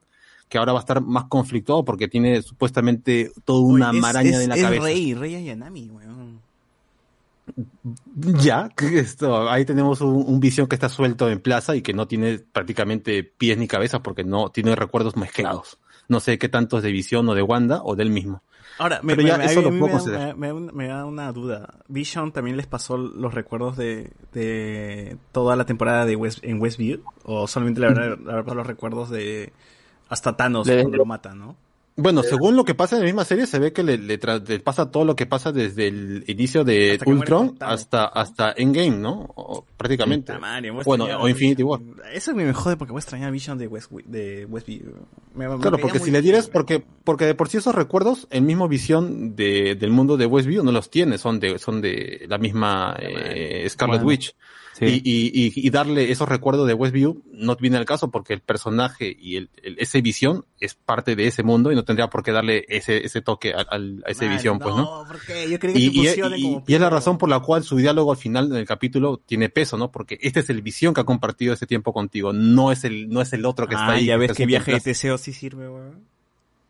que 0.49 0.57
ahora 0.59 0.73
va 0.73 0.79
a 0.79 0.81
estar 0.81 1.01
más 1.01 1.23
conflictuado 1.29 1.83
porque 1.85 2.07
tiene 2.09 2.41
supuestamente 2.43 3.31
toda 3.45 3.61
una 3.61 3.89
Oye, 3.89 3.97
es- 3.97 4.01
maraña 4.03 4.29
es- 4.37 4.43
en 4.43 4.49
la 4.49 4.55
es 4.55 4.61
cabeza. 4.61 4.83
Rey, 4.83 5.13
Rey 5.15 5.35
Ayanami, 5.35 5.89
weón. 5.89 6.22
Ya, 8.15 8.69
que 8.75 8.99
esto, 8.99 9.49
ahí 9.49 9.65
tenemos 9.65 10.01
un, 10.01 10.15
un 10.27 10.39
visión 10.39 10.67
que 10.67 10.75
está 10.75 10.89
suelto 10.89 11.29
en 11.29 11.39
plaza 11.41 11.75
y 11.75 11.81
que 11.81 11.93
no 11.93 12.07
tiene 12.07 12.39
prácticamente 12.39 13.23
pies 13.23 13.57
ni 13.57 13.67
cabeza 13.67 14.01
porque 14.01 14.23
no 14.23 14.49
tiene 14.49 14.75
recuerdos 14.75 15.15
mezclados. 15.17 15.79
No 16.09 16.19
sé 16.19 16.37
qué 16.37 16.49
tanto 16.49 16.77
es 16.77 16.83
de 16.83 16.91
visión 16.91 17.27
o 17.29 17.33
de 17.35 17.41
Wanda 17.41 17.81
o 17.83 17.95
del 17.95 18.09
mismo. 18.09 18.41
Ahora, 18.79 19.01
me, 19.03 19.15
Pero 19.15 19.27
ya 19.27 19.37
me- 19.37 19.45
eso 19.45 19.59
a 19.59 19.63
lo 19.63 19.71
mí 19.71 19.79
puedo 19.79 19.93
me, 19.93 19.99
considerar. 19.99 20.27
da, 20.29 20.35
me 20.35 20.47
da 20.47 20.53
un- 20.55 20.71
me 20.73 20.87
da 20.87 21.05
una 21.05 21.31
duda. 21.31 21.75
Vision 21.87 22.31
también 22.31 22.57
les 22.57 22.65
pasó 22.67 22.97
los 22.97 23.33
recuerdos 23.33 23.77
de, 23.77 24.11
de 24.33 25.17
toda 25.31 25.55
la 25.55 25.65
temporada 25.65 26.05
de 26.05 26.15
West, 26.15 26.39
en 26.43 26.59
Westview 26.59 27.01
o 27.23 27.47
solamente 27.47 27.79
le 27.81 27.87
habrá, 27.87 28.17
pasado 28.17 28.55
los 28.55 28.67
recuerdos 28.67 29.09
de 29.11 29.53
hasta 30.09 30.35
Thanos 30.35 30.67
cuando 30.67 30.97
lo 30.97 31.05
matan, 31.05 31.39
¿no? 31.39 31.55
Bueno, 31.95 32.23
según 32.23 32.55
lo 32.55 32.65
que 32.65 32.73
pasa 32.73 32.95
en 32.95 33.01
la 33.01 33.05
misma 33.05 33.23
serie, 33.23 33.45
se 33.45 33.59
ve 33.59 33.71
que 33.71 33.83
le, 33.83 33.97
le 33.99 34.17
le 34.17 34.59
pasa 34.59 34.89
todo 34.89 35.05
lo 35.05 35.15
que 35.15 35.27
pasa 35.27 35.51
desde 35.51 35.87
el 35.87 36.23
inicio 36.27 36.63
de 36.63 36.93
Hasta 36.93 37.09
Ultron 37.09 37.55
hasta, 37.59 38.05
hasta 38.05 38.51
Endgame, 38.57 38.97
¿no? 38.97 39.29
O- 39.35 39.63
prácticamente. 39.77 40.33
Bueno, 40.85 41.05
o 41.19 41.29
Infinity 41.29 41.61
War. 41.61 41.79
Eso 42.11 42.33
me 42.33 42.51
jode 42.51 42.77
porque 42.77 42.93
voy 42.93 42.97
a 42.97 43.01
extrañar 43.01 43.31
Vision 43.31 43.59
de, 43.59 43.67
West, 43.67 43.91
de 43.91 44.45
Westview. 44.45 44.81
Me- 45.35 45.47
me 45.47 45.59
Claro, 45.59 45.77
porque 45.77 45.99
si 45.99 46.09
le 46.09 46.21
dieras, 46.21 46.47
porque, 46.47 46.83
porque 47.03 47.25
de 47.25 47.35
por 47.35 47.47
sí 47.49 47.57
esos 47.57 47.75
recuerdos, 47.75 48.27
el 48.31 48.41
mismo 48.41 48.67
visión 48.67 49.35
de, 49.35 49.75
del 49.75 49.91
mundo 49.91 50.17
de 50.17 50.25
Westview 50.25 50.63
no 50.63 50.71
los 50.71 50.89
tiene, 50.89 51.19
son 51.19 51.39
de, 51.39 51.59
son 51.59 51.79
de 51.81 52.25
la 52.27 52.39
misma 52.39 52.95
eh, 52.99 53.67
Scarlet 53.69 53.97
Bueno, 54.01 54.07
Witch. 54.07 54.35
Sí. 54.73 54.85
Y, 54.85 55.01
y, 55.03 55.47
y, 55.47 55.67
y 55.67 55.69
darle 55.69 56.11
esos 56.11 56.27
recuerdos 56.29 56.67
de 56.67 56.73
Westview 56.73 57.23
no 57.31 57.55
viene 57.55 57.77
al 57.77 57.85
caso 57.85 58.11
porque 58.11 58.33
el 58.33 58.41
personaje 58.41 59.15
y 59.19 59.37
el, 59.37 59.49
el- 59.63 59.77
ese 59.79 60.01
visión 60.01 60.45
es 60.59 60.75
parte 60.75 61.15
de 61.15 61.27
ese 61.27 61.43
mundo 61.43 61.71
y 61.71 61.75
no 61.75 61.83
tendría 61.83 62.09
por 62.09 62.23
qué 62.23 62.31
darle 62.31 62.65
ese, 62.69 63.05
ese 63.05 63.21
toque 63.21 63.53
al- 63.53 63.67
al- 63.69 64.03
a, 64.05 64.11
ese 64.11 64.27
visión, 64.27 64.59
pues, 64.59 64.75
¿no? 64.75 64.83
No, 65.03 65.07
¿por 65.07 65.19
qué? 65.25 65.49
Yo 65.49 65.59
quería 65.59 65.73
que 65.75 65.79
Y, 65.79 66.05
se 66.07 66.19
como 66.21 66.63
y 66.67 66.73
es 66.73 66.81
la 66.81 66.89
razón 66.89 67.17
por 67.17 67.29
la 67.29 67.39
cual 67.39 67.63
su 67.63 67.77
diálogo 67.77 68.11
al 68.11 68.17
final 68.17 68.49
del 68.49 68.65
capítulo 68.65 69.17
tiene 69.25 69.49
peso, 69.49 69.77
¿no? 69.77 69.91
Porque 69.91 70.17
este 70.21 70.41
es 70.41 70.49
el 70.49 70.61
visión 70.61 70.93
que 70.93 71.01
ha 71.01 71.05
compartido 71.05 71.53
ese 71.53 71.65
tiempo 71.67 71.93
contigo, 71.93 72.33
no 72.33 72.71
es 72.71 72.83
el, 72.83 73.09
no 73.09 73.21
es 73.21 73.31
el 73.33 73.45
otro 73.45 73.67
que 73.67 73.75
está 73.75 73.87
Ah, 73.87 73.91
ahí. 73.93 74.05
ya 74.05 74.17
ves 74.17 74.31
está 74.31 74.37
que 74.43 74.45
viaje 74.45 74.73
de 74.73 74.79
Teseo 74.79 75.17
sí 75.17 75.33
sirve, 75.33 75.69
weón. 75.69 76.03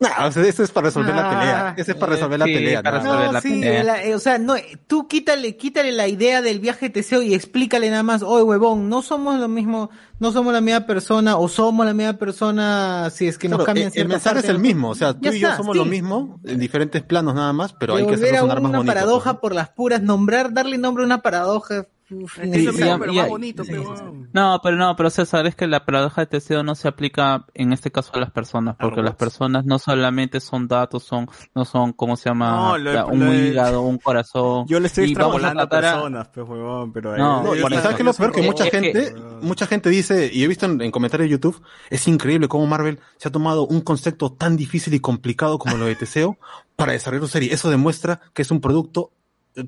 Nah, 0.00 0.26
o 0.26 0.32
sea, 0.32 0.42
eso 0.44 0.62
es 0.64 0.70
para 0.72 0.86
resolver 0.86 1.14
la 1.14 1.22
Ah, 1.22 1.30
pelea. 1.30 1.74
Ese 1.78 1.92
es 1.92 1.96
para 1.96 2.12
resolver 2.12 2.38
la 2.38 2.46
sí, 2.46 2.54
pelea. 2.54 2.82
para 2.82 2.98
más. 2.98 3.04
resolver 3.04 3.26
No, 3.26 3.32
la 3.32 3.40
sí, 3.40 3.48
pelea. 3.50 3.84
la- 3.84 4.02
eh, 4.04 4.14
o 4.14 4.18
sea, 4.18 4.38
no, 4.38 4.56
eh, 4.56 4.78
tú 4.86 5.06
quítale, 5.08 5.56
quítale 5.56 5.92
la 5.92 6.08
idea 6.08 6.42
del 6.42 6.58
viaje 6.60 6.90
Teseo 6.90 7.22
y 7.22 7.32
explícale 7.32 7.88
nada 7.90 8.02
más, 8.02 8.22
oye 8.22 8.42
huevón, 8.42 8.88
no 8.88 9.02
somos 9.02 9.38
lo 9.38 9.48
mismo, 9.48 9.90
no 10.18 10.32
somos 10.32 10.52
la 10.52 10.60
misma 10.60 10.84
persona, 10.86 11.36
o 11.38 11.48
somos 11.48 11.86
la 11.86 11.94
misma 11.94 12.14
persona 12.14 13.08
si 13.10 13.28
es 13.28 13.38
que 13.38 13.48
nos 13.48 13.58
Claro, 13.58 13.66
cambian 13.66 13.84
el, 13.84 13.88
el 13.88 13.92
ciertas 13.92 14.12
mensaje 14.14 14.38
es 14.40 14.42
partes, 14.42 14.50
el 14.50 14.56
¿no? 14.56 14.62
mismo, 14.62 14.90
o 14.90 14.94
sea, 14.96 15.14
tú 15.14 15.20
Ya 15.22 15.32
y 15.32 15.38
yo 15.40 15.46
está, 15.48 15.56
somos 15.58 15.74
sí. 15.74 15.78
lo 15.78 15.84
mismo 15.86 16.40
en 16.44 16.58
diferentes 16.58 17.02
planos 17.02 17.34
nada 17.34 17.52
más, 17.52 17.72
pero 17.72 17.94
De 17.94 18.00
hay 18.00 18.06
que 18.06 18.16
volver 18.16 18.24
hacer 18.24 18.36
a 18.36 18.40
sonar 18.40 18.60
más 18.60 18.70
una 18.70 18.78
bonito. 18.78 18.94
paradoja 18.94 19.32
pues. 19.34 19.40
por 19.40 19.54
las 19.54 19.68
puras, 19.70 20.02
nombrar, 20.02 20.52
darle 20.52 20.76
nombre 20.76 21.04
a 21.04 21.06
una 21.06 21.22
paradoja. 21.22 21.86
Uf, 22.10 22.38
Es 22.38 22.46
lo 22.48 22.54
sí. 22.54 22.78
mismo, 22.78 22.86
ya- 22.86 22.98
pero 22.98 23.12
ya- 23.12 23.20
más 23.22 23.30
bonito, 23.30 23.62
pero, 23.66 23.82
weón. 23.82 24.28
No, 24.32 24.60
pero 24.62 24.76
no, 24.76 24.94
pero 24.96 25.10
César, 25.10 25.46
es 25.46 25.54
que 25.54 25.66
la 25.66 25.84
paradoja 25.84 26.22
de 26.22 26.26
Teseo 26.26 26.62
no 26.62 26.74
se 26.74 26.88
aplica 26.88 27.46
en 27.54 27.72
este 27.72 27.90
caso 27.90 28.10
a 28.14 28.20
las 28.20 28.30
personas, 28.30 28.76
porque 28.78 29.02
las 29.02 29.14
personas 29.16 29.64
no 29.64 29.78
solamente 29.78 30.40
son 30.40 30.68
datos, 30.68 31.04
son, 31.04 31.28
no 31.54 31.64
son, 31.64 31.92
¿cómo 31.92 32.16
se 32.16 32.28
llama? 32.30 32.50
No, 32.50 32.78
lo- 32.78 32.92
La- 32.92 33.06
un 33.06 33.24
lo 33.24 33.34
hígado, 33.34 33.82
un 33.82 33.98
corazón. 33.98 34.66
Yo 34.68 34.80
le 34.80 34.86
estoy 34.86 35.04
extrapolando 35.04 35.62
a 35.62 35.68
personas, 35.68 36.28
pues, 36.28 36.48
huevón, 36.48 36.92
pero... 36.92 37.16
No, 37.16 37.42
No, 37.42 37.54
y 37.56 37.60
por 37.60 37.72
¿sabes 37.74 37.96
qué 37.96 38.02
es 38.02 38.06
lo 38.06 38.12
peor? 38.14 38.32
Que 38.32 38.42
mucha 38.42 38.64
que- 38.64 38.70
gente, 38.70 39.14
mucha 39.42 39.66
gente 39.66 39.88
dice, 39.90 40.30
y 40.32 40.44
he 40.44 40.48
visto 40.48 40.66
en, 40.66 40.80
en 40.82 40.90
comentarios 40.90 41.26
de 41.28 41.32
YouTube, 41.32 41.62
es 41.90 42.06
increíble 42.08 42.48
cómo 42.48 42.66
Marvel 42.66 42.98
se 43.16 43.28
ha 43.28 43.32
tomado 43.32 43.66
un 43.66 43.80
concepto 43.80 44.32
tan 44.32 44.56
difícil 44.56 44.94
y 44.94 45.00
complicado 45.00 45.58
como 45.58 45.76
lo 45.76 45.86
de 45.86 45.94
Teseo 45.96 46.38
para 46.76 46.92
desarrollar 46.92 47.26
su 47.26 47.32
serie. 47.32 47.52
Eso 47.54 47.70
demuestra 47.70 48.20
que 48.32 48.42
es 48.42 48.50
un 48.50 48.60
producto 48.60 49.10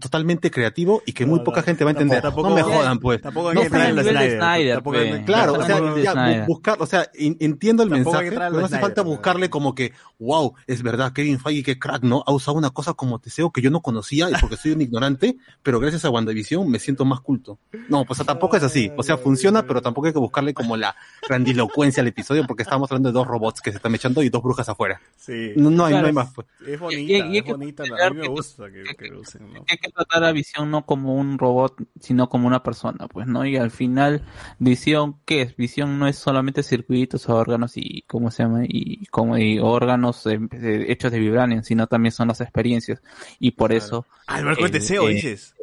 totalmente 0.01 0.51
creativo 0.51 1.03
y 1.07 1.13
que 1.13 1.25
muy 1.27 1.41
poca 1.41 1.63
gente 1.63 1.85
va 1.85 1.91
a 1.91 1.93
entender. 1.93 2.21
tampoco- 2.21 2.49
no 2.51 2.55
me 2.57 2.63
jodan, 2.63 2.99
pues. 2.99 3.21
tampoco 3.23 3.51
hay 3.51 3.55
No 3.55 3.63
que 3.63 3.69
la 3.71 3.79
nivel 3.89 4.05
de 4.05 4.11
Snyder, 4.13 4.39
Snyder, 4.41 4.75
tampoco 4.75 4.97
Claro, 5.27 5.53
o 5.53 5.63
sea, 5.65 5.81
ya, 6.03 6.13
Snyder. 6.13 6.47
buscar, 6.47 6.77
o 6.83 6.87
sea, 6.87 7.11
in- 7.15 7.37
entiendo 7.41 7.83
el 7.85 7.91
Tampoco 7.91 8.11
mensaje, 8.17 8.29
a 8.37 8.39
pero 8.49 8.51
no 8.61 8.67
hace 8.67 8.79
falta 8.81 9.03
Snyder, 9.03 9.17
buscarle 9.17 9.51
como 9.51 9.75
que, 9.75 9.93
wow, 10.19 10.55
es 10.67 10.83
verdad, 10.83 11.13
Kevin 11.13 11.39
Feige, 11.39 11.63
que 11.63 11.79
crack, 11.79 12.03
¿no? 12.03 12.25
Ha 12.27 12.33
usado 12.33 12.57
una 12.59 12.71
cosa 12.71 12.95
como 12.95 13.19
Teseo 13.21 13.51
que 13.53 13.61
yo 13.63 13.71
no 13.71 13.81
conocía 13.81 14.29
y 14.29 14.33
porque 14.41 14.57
soy 14.57 14.73
un 14.73 14.81
ignorante, 14.81 15.37
pero 15.63 15.79
gracias 15.79 16.05
a 16.05 16.11
WandaVision 16.11 16.69
me 16.69 16.79
siento 16.79 17.05
más 17.05 17.21
culto. 17.21 17.59
No, 17.89 18.05
pues 18.05 18.25
tampoco 18.27 18.57
es 18.57 18.63
así. 18.65 18.91
O 18.97 19.03
sea, 19.03 19.17
funciona, 19.19 19.67
pero 19.67 19.81
tampoco 19.83 20.09
hay 20.09 20.13
que 20.13 20.19
buscarle 20.19 20.53
como 20.53 20.77
la 20.77 20.97
grandilocuencia 21.29 22.01
al 22.01 22.07
episodio 22.09 22.45
porque 22.47 22.63
estamos 22.63 22.91
hablando 22.91 23.09
de 23.11 23.13
dos 23.13 23.27
robots 23.27 23.61
que 23.61 23.71
se 23.71 23.77
están 23.77 23.95
echando 23.95 24.23
y 24.23 24.29
dos 24.31 24.43
brujas 24.43 24.69
afuera. 24.69 25.01
Sí. 25.17 25.53
No, 25.57 25.71
no 25.71 25.85
hay, 25.85 25.95
no 25.95 26.07
hay 26.07 26.13
más, 26.13 26.33
pues. 26.35 26.47
Es 26.67 26.81
bonita, 26.81 27.01
Y- 27.01 27.13
y 27.13 27.15
hay 27.15 27.39
es 27.39 27.45
bonita. 27.45 27.83
A 27.83 27.87
considerar 27.87 28.15
mí 28.15 28.21
me 28.23 28.29
gusta 28.29 28.65
que, 28.71 28.83
que 28.97 29.13
usen, 29.13 29.53
¿no? 29.53 29.65
Hay 29.77 29.81
que 29.81 29.91
tratar 29.91 30.25
a 30.25 30.33
Visión 30.33 30.71
no 30.71 30.85
como 30.87 31.15
un 31.15 31.39
robot, 31.39 31.77
sino 32.01 32.29
como 32.29 32.47
una 32.47 32.63
persona, 32.63 33.07
pues, 33.09 33.27
¿no? 33.27 33.45
Y 33.47 33.57
al 33.57 33.71
final, 33.71 34.23
Visión, 34.59 35.17
¿qué 35.25 35.43
es? 35.43 35.57
Visión 35.57 35.99
no 35.99 36.07
es 36.09 36.17
solamente 36.17 36.63
circuitos, 36.63 37.29
órganos 37.29 37.77
y, 37.77 38.03
¿cómo 38.09 38.31
se 38.31 38.43
llama? 38.43 38.63
Y, 38.67 39.07
como, 39.07 39.37
y 39.39 39.59
órganos 39.59 40.27
eh, 40.27 40.39
eh, 40.53 40.87
hechos 40.89 41.13
de 41.13 41.19
vibranium, 41.19 41.63
sino 41.63 41.87
también 41.87 42.13
son 42.13 42.29
las 42.29 42.41
experiencias. 42.41 43.01
Y 43.39 43.53
por 43.53 43.73
eso... 43.73 44.07
Ah, 44.27 44.39
el 44.39 44.45
barco 44.47 44.63
de 44.63 44.67
el- 44.67 44.73
Teseo, 44.73 45.09
eh, 45.09 45.15
dices. 45.15 45.55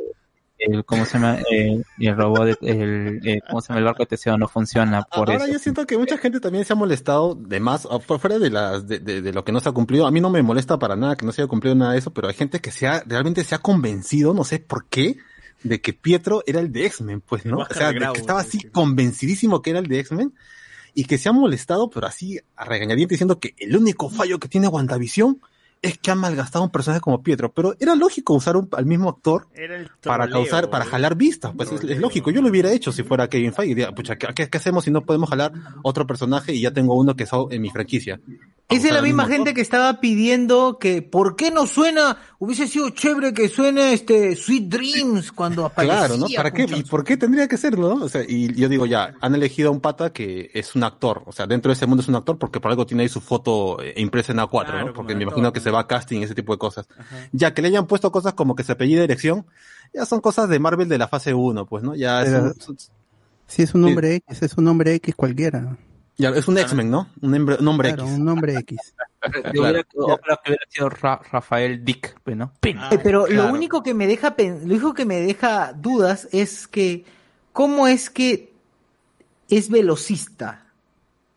El, 0.66 0.86
¿Cómo 0.86 1.06
se 1.06 1.14
llama? 1.14 1.40
El, 1.52 1.86
el 2.00 2.16
robot, 2.18 2.46
de- 2.46 2.58
el, 2.72 3.20
el- 3.28 3.42
¿cómo 3.50 3.62
se 3.62 3.70
llama? 3.70 3.80
El 3.80 3.86
barco 3.86 4.04
de 4.04 4.08
Teseo 4.08 4.38
no 4.38 4.48
funciona 4.48 5.02
por 5.04 5.30
Ahora 5.30 5.44
eso. 5.44 5.54
yo 5.54 5.60
siento 5.60 5.86
que 5.86 5.98
mucha 5.98 6.18
gente 6.18 6.40
también 6.40 6.64
se 6.66 6.74
ha 6.74 6.76
molestado 6.76 7.36
de 7.36 7.60
más, 7.60 7.88
fuera 8.20 8.40
de 8.40 8.50
las, 8.50 8.88
de, 8.88 9.00
de- 9.00 9.22
de 9.22 9.34
lo 9.34 9.44
que 9.44 9.52
no 9.52 9.60
se 9.60 9.70
ha 9.70 9.72
cumplido. 9.72 10.06
A 10.08 10.12
mí 10.12 10.22
no 10.22 10.30
me 10.30 10.42
molesta 10.42 10.80
para 10.80 10.96
nada 10.96 11.16
que 11.16 11.26
no 11.26 11.32
se 11.32 11.42
haya 11.42 11.50
cumplido 11.50 11.76
nada 11.76 11.94
de 11.94 12.00
eso, 12.00 12.12
pero 12.14 12.28
hay 12.28 12.34
gente 12.34 12.60
que 12.62 12.72
se 12.72 12.88
ha, 12.88 13.04
realmente 13.06 13.44
se 13.44 13.56
ha 13.56 13.60
convencido, 13.60 14.34
no 14.34 14.44
sé 14.44 14.60
por 14.60 14.86
qué, 14.88 15.18
de 15.64 15.82
que 15.82 15.94
Pietro 15.94 16.44
era 16.46 16.60
el 16.60 16.72
de 16.72 16.86
X-Men, 16.88 17.22
pues, 17.22 17.46
¿no? 17.46 17.58
O 17.60 17.74
sea, 17.74 17.92
de 17.92 18.00
que 18.00 18.20
estaba 18.20 18.42
sí, 18.44 18.48
así 18.50 18.60
sí. 18.60 18.68
convencidísimo 18.70 19.62
que 19.62 19.70
era 19.72 19.80
el 19.80 19.88
de 19.88 20.00
X-Men 20.00 20.34
y 20.94 21.06
que 21.06 21.18
se 21.18 21.28
ha 21.30 21.32
molestado, 21.32 21.90
pero 21.90 22.06
así 22.08 22.40
a 22.56 22.66
regañadientes 22.66 23.16
diciendo 23.16 23.40
que 23.40 23.56
el 23.58 23.76
único 23.76 24.10
fallo 24.10 24.40
que 24.40 24.48
tiene 24.48 24.68
WandaVision 24.68 25.42
es 25.84 25.98
que 26.00 26.10
ha 26.10 26.16
malgastado 26.16 26.64
un 26.66 26.72
personaje 26.72 27.02
como 27.02 27.22
Pietro, 27.22 27.52
pero 27.54 27.76
era 27.80 27.94
lógico 27.94 28.34
usar 28.34 28.56
un- 28.58 28.68
al 28.72 28.86
mismo 28.88 29.10
actor 29.10 29.48
para 30.02 30.28
causar, 30.30 30.70
para 30.72 30.86
¿no? 30.86 30.90
jalar 30.92 31.16
vistas, 31.16 31.52
pues 31.56 31.72
es, 31.74 31.84
es 31.84 32.00
lógico. 32.00 32.32
Yo 32.32 32.42
lo 32.42 32.50
hubiera 32.50 32.72
hecho 32.72 32.92
si 32.92 33.04
fuera 33.04 33.28
Kevin 33.28 33.54
Feige. 33.54 33.76
Diría, 33.76 33.92
pucha, 33.92 34.16
¿qué, 34.16 34.28
qué- 34.34 34.50
qué 34.50 34.58
hacemos 34.58 34.86
si 34.86 34.92
no 34.92 35.02
podemos 35.02 35.30
jalar 35.30 35.52
otro 35.84 36.08
personaje 36.08 36.54
y 36.54 36.62
ya 36.62 36.72
tengo 36.72 36.96
uno 36.96 37.16
que 37.16 37.24
es 37.26 37.30
en 37.52 37.62
mi 37.62 37.70
franquicia? 37.70 38.20
Esa 38.74 38.88
es 38.88 38.94
la 38.94 39.02
misma 39.02 39.26
gente 39.28 39.54
que 39.54 39.62
estaba 39.62 40.00
pidiendo 40.00 40.78
que, 40.80 41.02
¿por 41.02 41.36
qué 41.36 41.52
no 41.52 41.68
suena? 41.68 42.18
Hubiese 42.40 42.68
sido 42.68 42.90
chévere 42.90 43.34
que 43.34 43.50
suene 43.50 43.94
este 43.94 44.36
Sweet 44.36 44.64
Dreams 44.64 45.32
cuando 45.32 45.66
aparecía. 45.66 46.00
Claro, 46.00 46.18
¿no? 46.18 46.28
¿Para 46.36 46.52
qué? 46.52 46.64
¿Y 46.64 46.84
por 46.84 47.04
qué 47.04 47.18
tendría 47.18 47.48
que 47.48 47.58
serlo? 47.58 47.96
no? 47.96 48.06
O 48.06 48.10
sea, 48.10 48.24
y 48.28 48.54
yo 48.54 48.68
digo 48.70 48.86
ya, 48.86 49.14
han 49.22 49.36
elegido 49.36 49.70
a 49.70 49.72
un 49.72 49.80
pata 49.80 50.12
que 50.12 50.50
es 50.54 50.76
un 50.76 50.84
actor, 50.84 51.24
o 51.26 51.32
sea, 51.32 51.46
dentro 51.48 51.70
de 51.70 51.74
ese 51.74 51.86
mundo 51.86 52.02
es 52.02 52.08
un 52.08 52.16
actor 52.16 52.38
porque 52.38 52.60
por 52.60 52.72
algo 52.72 52.86
tiene 52.86 53.04
ahí 53.04 53.10
su 53.10 53.22
foto 53.22 53.82
eh, 53.82 53.94
impresa 53.98 54.32
en 54.32 54.40
A4, 54.40 54.66
Claro, 54.66 54.86
¿no? 54.88 54.94
Porque 54.94 55.14
me 55.16 55.24
actor, 55.24 55.38
imagino 55.40 55.54
que 55.54 55.60
¿no? 55.60 55.64
se 55.64 55.72
va 55.72 55.82
a 55.82 55.88
casting 55.88 56.22
y 56.22 56.24
ese 56.24 56.36
tipo 56.36 56.54
de 56.54 56.60
cosas. 56.60 56.88
Ya 57.32 57.54
que 57.54 57.62
le 57.62 57.68
hayan 57.70 57.88
puesto 57.88 58.12
cosas 58.12 58.34
como 58.34 58.56
que 58.56 58.64
se 58.64 58.72
apellida 58.72 59.02
dirección, 59.02 59.46
ya 59.94 60.06
son 60.06 60.22
cosas 60.22 60.50
de 60.50 60.60
Marvel 60.60 60.90
de 60.90 60.98
la 60.98 61.08
fase 61.08 61.34
1, 61.34 61.66
pues, 61.68 61.84
¿no? 61.84 61.96
Ya 61.96 62.24
es 62.24 62.68
un, 62.68 62.78
Si 63.48 63.62
es 63.62 63.74
un 63.74 63.82
nombre 63.82 64.16
X, 64.16 64.42
es 64.42 64.58
un 64.58 64.64
nombre 64.66 64.94
X 64.96 65.16
cualquiera. 65.16 65.78
Ya 66.18 66.30
es 66.30 66.48
un 66.48 66.58
X-Men, 66.58 66.90
¿no? 66.92 67.10
Un 67.22 67.34
hombre, 67.36 67.58
un 67.60 67.68
hombre 67.68 67.90
Claro, 67.90 68.04
X. 68.04 68.16
un 68.18 68.26
nombre 68.26 68.56
X. 68.60 68.94
Que 69.24 69.58
hubiera, 69.58 69.84
que 69.84 69.98
hubiera 69.98 70.66
sido 70.68 70.90
Ra- 70.90 71.22
Rafael 71.32 71.86
Dick, 71.86 72.20
pues, 72.26 72.36
¿no? 72.36 72.52
Eh, 72.62 72.76
pero 73.02 73.24
claro. 73.24 73.48
lo 73.48 73.54
único 73.54 73.82
que 73.82 73.94
me 73.94 74.06
deja 74.06 74.36
lo 74.38 74.46
único 74.66 74.94
que 74.94 75.06
me 75.06 75.22
deja 75.22 75.72
dudas 75.72 76.28
es 76.34 76.68
que 76.68 77.06
cómo 77.54 77.88
es 77.88 78.10
que 78.10 78.52
es 79.48 79.70
velocista. 79.70 80.63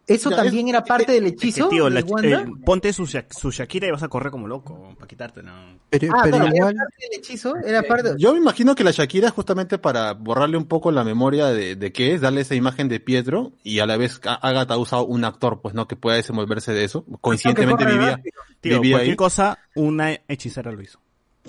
¿Eso 0.09 0.31
Ya, 0.31 0.37
también 0.37 0.69
es- 0.69 0.75
era 0.75 0.85
parte 0.85 1.11
del 1.11 1.25
Es 1.27 1.33
que, 1.33 1.37
hechizo 1.49 1.69
tío, 1.69 1.87
de 1.87 1.91
la- 1.91 2.05
Wanda? 2.07 2.43
eh, 2.43 2.47
ponte 2.65 2.93
su, 2.93 3.07
su 3.07 3.51
Shakira 3.51 3.89
y 3.89 3.91
vas 3.91 4.05
a 4.05 4.09
correr 4.09 4.31
como 4.31 4.47
loco 4.47 4.95
para 4.95 5.09
quitarte, 5.09 5.43
¿no? 5.43 5.53
Pero, 5.91 6.13
ah, 6.15 6.21
pero 6.23 6.37
igual, 6.37 6.53
era 6.55 6.85
parte 6.85 6.95
del 7.11 7.19
hechizo, 7.19 7.57
era 7.57 7.83
parte 7.83 8.15
Yo 8.17 8.33
me 8.33 8.39
imagino 8.39 8.77
que 8.77 8.85
la 8.85 8.93
Shakira 8.93 9.27
es 9.29 9.35
justamente 9.35 9.79
para 9.79 10.13
borrarle 10.13 10.59
un 10.59 10.67
poco 10.67 10.93
la 10.93 11.03
memoria 11.03 11.47
de, 11.47 11.75
de 11.75 11.93
qué 11.93 12.15
es, 12.15 12.21
darle 12.21 12.43
esa 12.43 12.55
imagen 12.55 12.87
de 12.89 13.01
Pietro 13.01 13.51
y 13.65 13.81
a 13.81 13.87
la 13.87 13.97
vez 13.97 14.21
Agatha 14.25 14.75
ha 14.75 14.79
usado 14.79 15.05
un 15.07 15.25
actor, 15.25 15.61
pues 15.61 15.75
no, 15.75 15.89
que 15.89 15.97
pueda 15.97 16.17
desenvolverse 16.17 16.73
de 16.73 16.85
eso. 16.85 17.05
Coincidentemente 17.21 17.85
vivía. 17.85 18.23
Tío, 18.61 18.81
vivía 18.81 18.97
cualquier 18.99 19.11
ahí. 19.13 19.17
cosa, 19.17 19.59
una 19.75 20.13
hechicera 20.29 20.71
lo 20.71 20.83
hizo. 20.83 21.01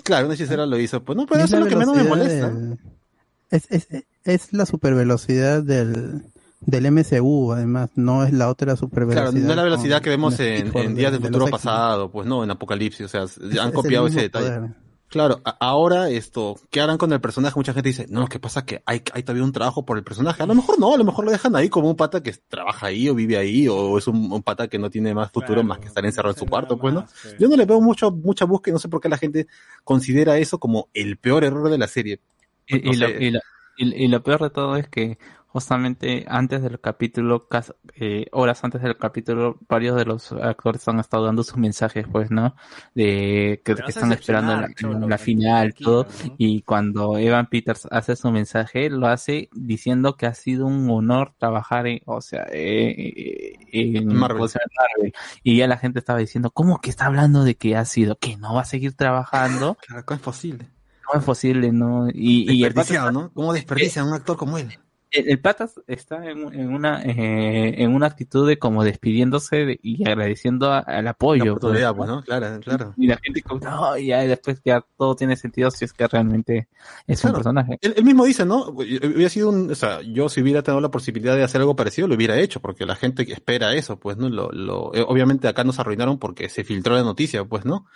Claro, 0.02 0.26
una 0.26 0.34
hechicera 0.34 0.66
lo 0.66 0.78
hizo. 0.80 1.04
Pues 1.04 1.16
no, 1.16 1.26
pero 1.26 1.40
es 1.44 1.46
eso 1.46 1.58
es 1.58 1.62
lo 1.62 1.68
que 1.68 1.76
menos 1.76 1.96
me 1.96 2.02
molesta. 2.04 2.52
es, 3.50 3.66
es, 3.70 3.88
es 4.24 4.52
la 4.52 4.66
supervelocidad 4.66 5.62
del, 5.62 6.22
del 6.60 6.86
MCU, 6.86 7.52
además, 7.52 7.90
no 7.94 8.24
es 8.24 8.32
la 8.32 8.48
otra 8.48 8.66
Claro, 8.74 8.78
supervelocidad. 8.78 9.32
no 9.44 9.50
es 9.50 9.56
la 9.56 9.62
velocidad 9.62 10.02
que 10.02 10.10
vemos 10.10 10.38
en, 10.40 10.72
Días 10.72 11.12
de- 11.12 11.18
del 11.18 11.22
de 11.22 11.28
Futuro 11.28 11.46
pasado, 11.46 12.10
pues 12.10 12.26
no, 12.26 12.42
en 12.44 12.50
Apocalipsis, 12.50 13.06
o 13.06 13.08
sea, 13.08 13.22
Es- 13.22 13.38
han 13.58 13.68
es 13.68 13.74
copiado 13.74 14.06
ese 14.08 14.22
detalle. 14.22 14.46
poder. 14.56 14.88
Claro, 15.10 15.40
ahora 15.58 16.10
esto, 16.10 16.56
¿qué 16.68 16.82
harán 16.82 16.98
con 16.98 17.10
el 17.14 17.20
personaje? 17.22 17.54
Mucha 17.56 17.72
gente 17.72 17.88
dice, 17.88 18.04
no, 18.10 18.26
¿qué 18.26 18.38
pasa? 18.38 18.66
Que 18.66 18.82
hay, 18.84 19.00
hay 19.14 19.22
todavía 19.22 19.42
un 19.42 19.52
trabajo 19.52 19.86
por 19.86 19.96
el 19.96 20.04
personaje. 20.04 20.42
A 20.42 20.46
lo 20.46 20.54
mejor 20.54 20.78
no, 20.78 20.92
a 20.92 20.98
lo 20.98 21.04
mejor 21.04 21.24
lo 21.24 21.30
dejan 21.30 21.56
ahí 21.56 21.70
como 21.70 21.88
un 21.88 21.96
pata 21.96 22.22
que 22.22 22.34
trabaja 22.46 22.88
ahí 22.88 23.08
o 23.08 23.14
vive 23.14 23.38
ahí, 23.38 23.66
o 23.68 23.96
es 23.96 24.06
un, 24.06 24.30
un 24.30 24.42
pata 24.42 24.68
que 24.68 24.78
no 24.78 24.90
tiene 24.90 25.14
más 25.14 25.30
futuro 25.32 25.62
más 25.62 25.78
que 25.78 25.86
estar 25.86 26.04
encerrado 26.04 26.34
en 26.34 26.38
su 26.38 26.44
cuarto, 26.44 26.76
pues, 26.78 26.92
¿no? 26.92 27.06
Yo 27.38 27.48
no 27.48 27.56
le 27.56 27.64
veo 27.64 27.80
mucho, 27.80 28.10
mucha 28.10 28.44
búsqueda, 28.44 28.74
no 28.74 28.78
sé 28.80 28.90
por 28.90 29.00
qué 29.00 29.08
la 29.08 29.16
gente 29.16 29.46
considera 29.82 30.36
eso 30.36 30.58
como 30.58 30.88
el 30.92 31.16
peor 31.16 31.42
error 31.42 31.70
de 31.70 31.78
la 31.78 31.86
serie. 31.88 32.20
Y, 32.66 32.80
No 32.80 32.92
lo, 32.92 33.08
y 33.18 33.30
lo- 33.30 33.40
y- 33.78 34.04
y 34.04 34.08
lo 34.08 34.22
peor 34.22 34.42
de 34.42 34.50
todo 34.50 34.76
es 34.76 34.88
que 34.88 35.16
justamente 35.48 36.26
antes 36.28 36.62
del 36.62 36.78
capítulo, 36.78 37.48
cas- 37.48 37.74
eh, 37.96 38.26
horas 38.32 38.62
antes 38.64 38.82
del 38.82 38.96
capítulo, 38.98 39.58
varios 39.68 39.96
de 39.96 40.04
los 40.04 40.30
actores 40.32 40.86
han 40.88 41.00
estado 41.00 41.24
dando 41.24 41.42
sus 41.42 41.56
mensajes, 41.56 42.06
pues, 42.10 42.30
¿no? 42.30 42.54
De 42.94 43.62
que, 43.64 43.72
están 43.88 44.12
esperando 44.12 44.56
la, 44.56 44.72
cholo, 44.74 45.18
final, 45.18 45.74
todo. 45.74 46.04
¿no? 46.04 46.34
Y 46.36 46.62
cuando 46.62 47.16
Evan 47.16 47.48
Peters 47.48 47.88
hace 47.90 48.14
su 48.14 48.30
mensaje, 48.30 48.90
lo 48.90 49.06
hace 49.06 49.48
diciendo 49.52 50.16
que 50.16 50.26
ha 50.26 50.34
sido 50.34 50.66
un 50.66 50.88
honor 50.90 51.32
trabajar 51.38 51.86
en, 51.86 52.00
o 52.04 52.20
sea, 52.20 52.46
eh, 52.52 52.94
eh, 52.98 53.56
en 53.72 54.06
Marvel. 54.14 54.42
o 54.42 54.48
sea, 54.48 54.60
en 54.64 54.70
Marvel. 54.76 55.12
Y 55.42 55.56
ya 55.56 55.66
la 55.66 55.78
gente 55.78 55.98
estaba 55.98 56.18
diciendo, 56.18 56.50
¿cómo 56.50 56.80
que 56.80 56.90
está 56.90 57.06
hablando 57.06 57.44
de 57.44 57.56
que 57.56 57.74
ha 57.74 57.86
sido? 57.86 58.18
¿Que 58.18 58.36
no 58.36 58.54
va 58.54 58.62
a 58.62 58.66
seguir 58.66 58.94
trabajando? 58.94 59.76
Claro, 59.88 60.04
¿cómo 60.04 60.16
es 60.16 60.22
posible? 60.22 60.68
¿Cómo 61.06 61.20
es 61.20 61.24
posible, 61.24 61.72
no? 61.72 62.10
Y, 62.12 62.50
y 62.52 62.64
el 62.64 62.74
¿no? 63.12 63.32
¿Cómo 63.32 63.54
desperdician 63.54 64.04
a 64.04 64.08
un 64.08 64.14
actor 64.14 64.36
como 64.36 64.58
él? 64.58 64.78
El, 65.10 65.28
el 65.30 65.40
Patas 65.40 65.80
está 65.86 66.24
en, 66.28 66.52
en 66.52 66.72
una 66.72 67.02
eh, 67.02 67.82
en 67.82 67.94
una 67.94 68.06
actitud 68.06 68.46
de 68.48 68.58
como 68.58 68.84
despidiéndose 68.84 69.56
de- 69.64 69.80
y 69.82 70.06
agradeciendo 70.08 70.70
a- 70.72 70.80
al 70.80 71.08
apoyo. 71.08 71.44
La 71.44 71.50
oportunidad, 71.52 71.94
pues, 71.96 72.08
¿no? 72.08 72.22
Claro, 72.22 72.60
claro. 72.60 72.94
Y 72.96 73.06
la 73.06 73.16
gente 73.22 73.42
como, 73.42 73.60
no, 73.60 73.96
y 73.96 74.06
ya 74.06 74.20
después 74.20 74.60
ya 74.64 74.84
todo 74.96 75.16
tiene 75.16 75.36
sentido 75.36 75.70
si 75.70 75.84
es 75.84 75.92
que 75.92 76.06
realmente 76.08 76.68
es 77.06 77.24
un 77.24 77.32
personaje. 77.32 77.78
Él, 77.80 77.94
él 77.96 78.04
mismo 78.04 78.24
dice, 78.24 78.44
¿no? 78.44 78.66
Hubiera 78.68 79.28
sido 79.30 79.48
un, 79.50 79.70
o 79.70 79.74
sea, 79.74 80.00
yo 80.02 80.28
si 80.28 80.42
hubiera 80.42 80.62
tenido 80.62 80.80
la 80.80 80.90
posibilidad 80.90 81.36
de 81.36 81.42
hacer 81.44 81.60
algo 81.60 81.76
parecido, 81.76 82.08
lo 82.08 82.14
hubiera 82.14 82.38
hecho, 82.38 82.60
porque 82.60 82.86
la 82.86 82.96
gente 82.96 83.24
que 83.26 83.32
espera 83.32 83.74
eso, 83.74 83.98
pues, 83.98 84.16
¿no? 84.16 84.28
Lo, 84.28 84.50
lo, 84.52 84.94
eh, 84.94 85.04
obviamente 85.06 85.48
acá 85.48 85.64
nos 85.64 85.78
arruinaron 85.78 86.18
porque 86.18 86.48
se 86.48 86.64
filtró 86.64 86.94
la 86.94 87.02
noticia, 87.02 87.44
pues, 87.44 87.64
¿no? 87.64 87.86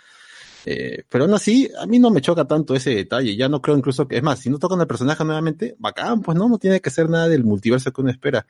Eh, 0.65 1.03
pero 1.09 1.25
aún 1.25 1.33
así, 1.33 1.69
a 1.79 1.85
mí 1.85 1.99
no 1.99 2.09
me 2.09 2.21
choca 2.21 2.45
tanto 2.45 2.75
ese 2.75 2.91
detalle. 2.95 3.35
Ya 3.35 3.49
no 3.49 3.61
creo 3.61 3.77
incluso 3.77 4.07
que, 4.07 4.17
es 4.17 4.23
más, 4.23 4.39
si 4.39 4.49
no 4.49 4.59
tocan 4.59 4.79
el 4.81 4.87
personaje 4.87 5.23
nuevamente, 5.25 5.75
bacán, 5.79 6.21
pues, 6.21 6.37
¿no? 6.37 6.47
No 6.47 6.57
tiene 6.57 6.79
que 6.81 6.89
ser 6.89 7.09
nada 7.09 7.27
del 7.27 7.43
multiverso 7.43 7.91
que 7.91 8.01
uno 8.01 8.11
espera. 8.11 8.45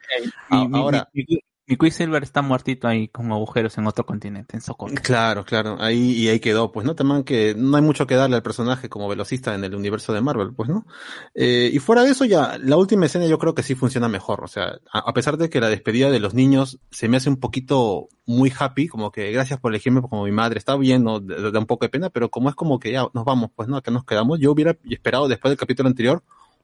Mi, 0.49 0.57
A- 0.57 0.67
mi- 0.67 0.77
ahora, 0.77 1.09
mi, 1.13 1.25
mi- 1.27 1.39
mi 1.65 1.77
Quicksilver 1.77 2.21
está 2.23 2.41
muertito 2.41 2.87
ahí 2.87 3.07
con 3.07 3.31
agujeros 3.31 3.77
en 3.77 3.87
otro 3.87 4.05
continente, 4.05 4.57
en 4.57 4.61
Sokovia. 4.61 4.99
Claro, 4.99 5.45
claro, 5.45 5.77
ahí 5.79 6.11
y 6.11 6.27
ahí 6.27 6.39
quedó, 6.39 6.71
pues 6.71 6.85
no 6.85 6.93
también 6.95 7.23
que 7.23 7.55
no 7.55 7.77
hay 7.77 7.83
mucho 7.83 8.05
que 8.05 8.15
darle 8.15 8.35
al 8.35 8.43
personaje 8.43 8.89
como 8.89 9.07
velocista 9.07 9.55
en 9.55 9.63
el 9.63 9.73
universo 9.73 10.11
de 10.11 10.21
Marvel, 10.21 10.53
pues 10.53 10.67
no. 10.67 10.85
Eh, 11.33 11.71
y 11.73 11.79
fuera 11.79 12.03
de 12.03 12.11
eso 12.11 12.25
ya, 12.25 12.57
la 12.61 12.75
última 12.75 13.05
escena 13.05 13.27
yo 13.27 13.39
creo 13.39 13.55
que 13.55 13.63
sí 13.63 13.75
funciona 13.75 14.09
mejor, 14.09 14.43
o 14.43 14.47
sea, 14.47 14.79
a, 14.91 15.13
pesar 15.13 15.37
de 15.37 15.49
que 15.49 15.61
la 15.61 15.69
despedida 15.69 16.11
de 16.11 16.19
los 16.19 16.33
niños 16.33 16.79
se 16.91 17.07
me 17.07 17.17
hace 17.17 17.29
un 17.29 17.37
poquito 17.37 18.09
muy 18.25 18.51
happy, 18.57 18.87
como 18.89 19.11
que 19.11 19.31
gracias 19.31 19.59
por 19.59 19.71
elegirme 19.71 20.01
como 20.01 20.25
mi 20.25 20.31
madre, 20.31 20.57
está 20.57 20.75
bien, 20.75 21.03
no, 21.03 21.21
da 21.21 21.57
un 21.57 21.65
poco 21.65 21.85
de 21.85 21.89
pena, 21.89 22.09
pero 22.09 22.29
como 22.29 22.49
es 22.49 22.55
como 22.55 22.77
que 22.77 22.91
ya 22.91 23.07
nos 23.13 23.23
vamos, 23.23 23.51
pues 23.55 23.69
no, 23.69 23.77
acá 23.77 23.89
nos 23.89 24.03
quedamos, 24.03 24.39
yo 24.39 24.51
hubiera 24.51 24.75
esperado 24.89 25.29
después 25.29 25.49
del 25.51 25.57
capítulo 25.57 25.87
anterior 25.87 26.23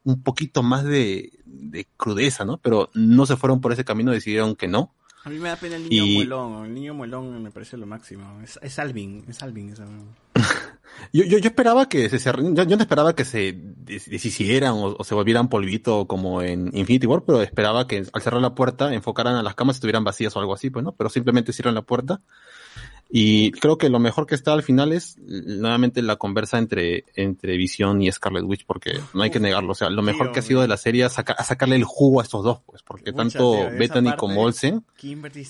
un 0.10 0.22
poquito 0.24 0.64
más 0.64 0.84
de, 0.84 1.32
de 1.46 1.88
crudeza, 1.98 2.46
¿no? 2.46 2.58
Pero 2.58 2.90
no 2.94 3.26
se 3.26 3.36
fueron 3.38 3.62
por 3.62 3.72
ese 3.72 3.86
camino, 3.86 4.12
decidieron 4.12 4.56
que 4.56 4.68
no. 4.68 4.94
A 5.26 5.30
mí 5.30 5.38
me 5.38 5.50
da 5.50 5.56
pena 5.58 5.76
el 5.76 5.90
niño 5.90 6.06
Y- 6.06 6.16
muelón. 6.16 6.66
El 6.66 6.74
niño 6.74 6.94
muelón 6.94 7.44
me 7.44 7.52
parece 7.52 7.76
lo 7.78 7.86
máximo. 7.86 8.40
Es, 8.44 8.58
es 8.62 8.80
Alvin, 8.80 9.26
es 9.28 9.42
Alvin. 9.44 9.70
esa- 9.70 9.86
Yo, 11.14 11.24
yo, 11.24 11.38
yo 11.38 11.48
esperaba 11.50 11.88
que 11.88 12.10
se 12.10 12.18
cer- 12.18 12.56
yo, 12.56 12.64
yo 12.64 12.76
no 12.76 12.82
esperaba 12.82 13.16
que 13.16 13.24
se 13.24 13.54
des- 13.56 14.10
deshicieran 14.10 14.74
o, 14.74 14.96
o 14.98 15.04
se 15.04 15.16
volvieran 15.16 15.48
polvito 15.48 16.08
como 16.08 16.42
en 16.42 16.72
Infinity 16.76 17.06
War, 17.08 17.24
pero 17.26 17.42
esperaba 17.42 17.88
que 17.88 18.06
al 18.12 18.22
cerrar 18.22 18.42
la 18.42 18.54
puerta 18.56 18.94
enfocaran 18.94 19.36
a 19.36 19.44
las 19.44 19.56
camas 19.56 19.76
y 19.76 19.78
estuvieran 19.78 20.04
vacías 20.04 20.36
o 20.36 20.40
algo 20.40 20.54
así, 20.54 20.70
pues 20.72 20.84
no, 20.84 20.92
pero 20.94 21.10
simplemente 21.10 21.54
cierran 21.54 21.76
la 21.76 21.84
puerta. 21.84 22.22
Y 23.12 23.50
creo 23.52 23.80
que 23.80 23.90
lo 23.90 23.98
mejor 24.00 24.28
que 24.28 24.36
está 24.36 24.54
al 24.54 24.62
final 24.62 24.94
es 24.94 25.18
nuevamente 25.18 26.04
la 26.04 26.18
conversa 26.18 26.60
entre, 26.60 27.06
entre 27.16 27.58
Visión 27.58 28.00
y 28.04 28.12
Scarlet 28.12 28.44
Witch, 28.44 28.66
porque 28.68 29.00
no 29.16 29.24
hay 29.24 29.32
que 29.32 29.40
negarlo. 29.40 29.72
O 29.72 29.76
sea, 29.76 29.90
lo 29.90 30.04
mejor 30.04 30.32
que 30.32 30.40
ha 30.40 30.44
sido 30.44 30.62
de 30.62 30.68
la 30.68 30.78
serie 30.78 31.06
es 31.06 31.14
saca- 31.14 31.44
sacarle 31.44 31.76
el 31.76 31.86
jugo 31.86 32.20
a 32.20 32.24
estos 32.24 32.44
dos, 32.44 32.60
pues, 32.68 32.84
porque 32.84 33.12
tanto 33.12 33.54
tío, 33.54 33.80
Bethany 33.80 34.04
parte, 34.10 34.18
como 34.20 34.42
Olsen, 34.44 34.86
Kimberly 34.96 35.48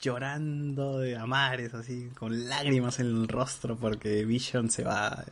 llorando 0.00 1.00
de 1.00 1.16
amares, 1.16 1.74
así, 1.74 2.08
con 2.16 2.48
lágrimas 2.48 3.00
en 3.00 3.06
el 3.06 3.26
rostro 3.28 3.76
porque 3.76 4.24
Vision 4.24 4.70
se 4.70 4.84
va. 4.84 5.24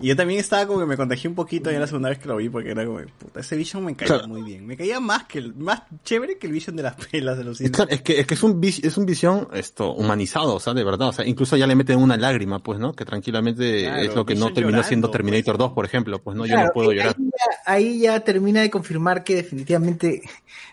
Y 0.00 0.08
yo 0.08 0.16
también 0.16 0.40
estaba 0.40 0.66
como 0.66 0.80
que 0.80 0.86
me 0.86 0.96
contagié 0.96 1.28
un 1.28 1.34
poquito 1.34 1.70
ya 1.70 1.78
la 1.78 1.86
segunda 1.86 2.10
vez 2.10 2.18
que 2.18 2.28
lo 2.28 2.36
vi 2.36 2.48
porque 2.48 2.70
era 2.70 2.84
como, 2.84 3.00
puta, 3.18 3.40
ese 3.40 3.56
Vision 3.56 3.84
me 3.84 3.94
caía 3.94 4.14
Claro. 4.14 4.28
muy 4.28 4.42
bien. 4.42 4.66
Me 4.66 4.76
caía 4.76 5.00
más 5.00 5.24
que 5.24 5.38
el, 5.38 5.54
más 5.54 5.82
chévere 6.04 6.36
que 6.38 6.46
el 6.46 6.52
Vision 6.52 6.76
de 6.76 6.82
las 6.82 6.94
pelas 7.10 7.38
de 7.38 7.44
los 7.44 7.58
cines. 7.58 7.72
Claro, 7.72 7.90
es 7.90 8.02
que, 8.02 8.20
es 8.20 8.26
que 8.26 8.34
es 8.34 8.42
un, 8.42 8.60
es 8.62 8.96
un 8.96 9.06
visión 9.06 9.48
esto, 9.54 9.92
humanizado, 9.92 10.54
o 10.54 10.60
sea, 10.60 10.74
de 10.74 10.84
verdad. 10.84 11.08
O 11.08 11.12
sea, 11.12 11.26
incluso 11.26 11.56
ya 11.56 11.66
le 11.66 11.74
meten 11.74 11.98
una 11.98 12.16
lágrima, 12.16 12.58
pues, 12.58 12.78
¿no? 12.78 12.92
Que 12.92 13.04
tranquilamente 13.04 13.84
Claro, 13.84 14.02
es 14.02 14.14
lo 14.14 14.26
que 14.26 14.34
no 14.34 14.46
Vision 14.46 14.54
terminó 14.54 14.82
siendo 14.82 15.08
llorando, 15.08 15.30
Terminator 15.30 15.58
2, 15.58 15.72
por 15.72 15.84
ejemplo. 15.84 16.18
Pues 16.18 16.36
no, 16.36 16.46
yo 16.46 16.56
no 16.56 16.70
puedo 16.72 16.92
llorar. 16.92 17.16
Ahí 17.16 17.24
ya, 17.24 17.72
ahí 17.72 18.00
ya 18.00 18.20
termina 18.20 18.60
de 18.60 18.70
confirmar 18.70 19.24
que 19.24 19.36
definitivamente 19.36 20.22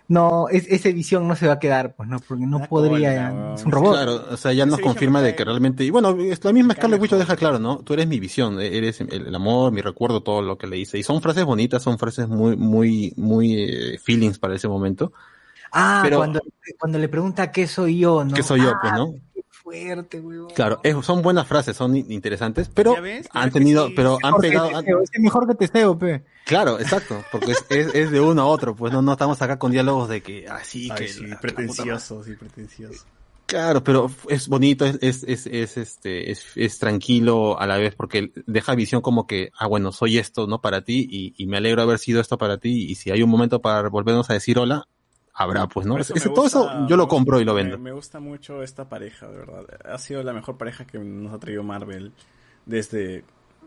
no, 0.08 0.50
es, 0.50 0.68
esa 0.68 0.90
visión 0.90 1.28
no 1.28 1.36
se 1.36 1.48
va 1.48 1.54
a 1.54 1.60
quedar, 1.60 1.96
pues 1.96 2.10
no, 2.10 2.20
porque 2.20 2.46
no 2.46 2.68
podría, 2.68 3.54
es 3.56 3.66
un 3.66 3.72
robot. 3.72 3.94
Claro, 3.94 4.26
o 4.32 4.38
sea, 4.38 4.52
ya 4.54 4.66
nos 4.66 4.80
confirma 4.80 5.22
de 5.22 5.34
que 5.36 5.46
realmente, 5.46 5.84
y 5.84 5.90
bueno, 5.90 6.16
es 6.20 6.44
la 6.44 6.52
misma 6.52 6.74
Scarlet 6.74 7.02
Witch 7.02 7.12
lo 7.12 7.18
deja 7.18 7.36
claro, 7.36 7.60
¿no? 7.60 7.80
Tú 7.80 7.94
eres 7.94 8.08
mi 8.08 8.20
visión, 8.20 8.60
eres 8.60 9.00
el, 9.16 9.28
el 9.28 9.36
amor, 9.36 9.72
mi 9.72 9.82
recuerdo, 9.82 10.22
todo 10.22 10.42
lo 10.42 10.58
que 10.58 10.68
le 10.68 10.78
hice. 10.78 10.98
Y 10.98 11.04
son 11.04 11.22
frases 11.22 11.46
bonitas, 11.46 11.82
son 11.84 11.98
frases 11.98 12.28
muy, 12.28 12.56
muy, 12.56 13.14
muy 13.18 13.54
eh, 13.64 14.00
feelings 14.04 14.40
para 14.40 14.56
ese 14.56 14.68
momento. 14.68 15.12
Ah, 15.72 16.02
Pero- 16.04 16.18
cuando, 16.18 16.40
cuando 16.80 17.00
le 17.00 17.08
pregunta 17.10 17.52
qué 17.52 17.68
soy 17.68 18.00
yo, 18.00 18.24
¿no? 18.24 18.34
¿Qué 18.34 18.44
soy 18.44 18.62
yo, 18.62 18.70
Ah, 18.72 18.80
pues, 18.82 18.94
no? 18.94 19.14
Qué 19.34 19.42
fuerte, 19.50 20.20
weón. 20.20 20.50
Claro, 20.54 20.80
es- 20.84 21.04
son 21.06 21.22
buenas 21.24 21.48
frases, 21.48 21.76
son 21.76 21.96
in- 21.96 22.12
interesantes, 22.12 22.70
pero 22.74 22.96
han 23.32 23.52
tenido, 23.52 23.90
pero 23.96 24.18
han 24.22 24.34
Mejor 24.34 24.42
que 24.42 24.50
pegado, 24.50 24.80
es 25.02 25.20
mejor 25.20 25.48
que 25.48 25.56
Teseo, 25.56 25.98
pe. 25.98 26.24
Claro, 26.46 26.80
exacto, 26.80 27.24
porque 27.32 27.54
es, 27.54 27.66
es, 27.70 27.96
es 27.96 28.12
de 28.12 28.20
uno 28.20 28.42
a 28.44 28.46
otro, 28.46 28.76
pues 28.76 28.92
no, 28.94 29.02
no 29.02 29.14
estamos 29.14 29.42
acá 29.42 29.58
con 29.58 29.72
diálogos 29.72 30.10
de 30.10 30.22
que 30.22 30.48
así, 30.48 30.90
Ay, 30.92 30.98
que 30.98 31.08
sí, 31.08 31.22
la- 31.24 31.36
la 31.36 31.40
pretencioso, 31.40 32.24
sí, 32.24 32.36
pretencioso. 32.36 33.06
Claro, 33.54 33.84
pero 33.84 34.10
es 34.30 34.48
bonito, 34.48 34.84
es, 34.84 34.98
es, 35.02 35.24
es, 35.26 35.46
es, 35.46 35.78
este, 35.78 36.32
es, 36.32 36.44
es 36.56 36.80
tranquilo 36.80 37.60
a 37.60 37.68
la 37.68 37.78
vez 37.78 37.94
porque 37.94 38.32
deja 38.48 38.74
visión 38.74 39.02
como 39.04 39.28
que, 39.28 39.52
ah, 39.60 39.68
bueno, 39.68 39.92
soy 39.92 40.18
esto, 40.18 40.48
¿no? 40.48 40.60
Para 40.60 40.84
ti 40.84 41.08
y, 41.08 41.36
y 41.38 41.46
me 41.46 41.58
alegro 41.58 41.84
haber 41.84 42.00
sido 42.00 42.20
esto 42.20 42.40
para 42.40 42.58
ti 42.58 42.88
y 42.90 42.96
si 42.96 43.12
hay 43.12 43.22
un 43.22 43.30
momento 43.30 43.62
para 43.62 43.88
volvernos 43.90 44.28
a 44.32 44.34
decir 44.34 44.58
hola, 44.58 44.88
habrá, 45.36 45.68
pues, 45.68 45.86
¿no? 45.86 46.00
Eso 46.00 46.16
Ese- 46.16 46.30
todo 46.30 46.48
eso 46.48 46.68
yo 46.88 46.98
lo 46.98 47.08
compro 47.08 47.40
y 47.40 47.46
lo 47.46 47.54
vendo. 47.54 47.78
Me, 47.78 47.84
me 47.84 47.92
gusta 47.92 48.20
mucho 48.20 48.64
esta 48.64 48.90
pareja, 48.90 49.28
de 49.28 49.38
verdad. 49.38 49.66
Ha 49.86 50.00
sido 50.00 50.24
la 50.24 50.34
mejor 50.34 50.58
pareja 50.58 50.86
que 50.86 50.98
nos 50.98 51.32
ha 51.32 51.38
traído 51.38 51.62
Marvel 51.64 52.12
desde, 52.66 53.24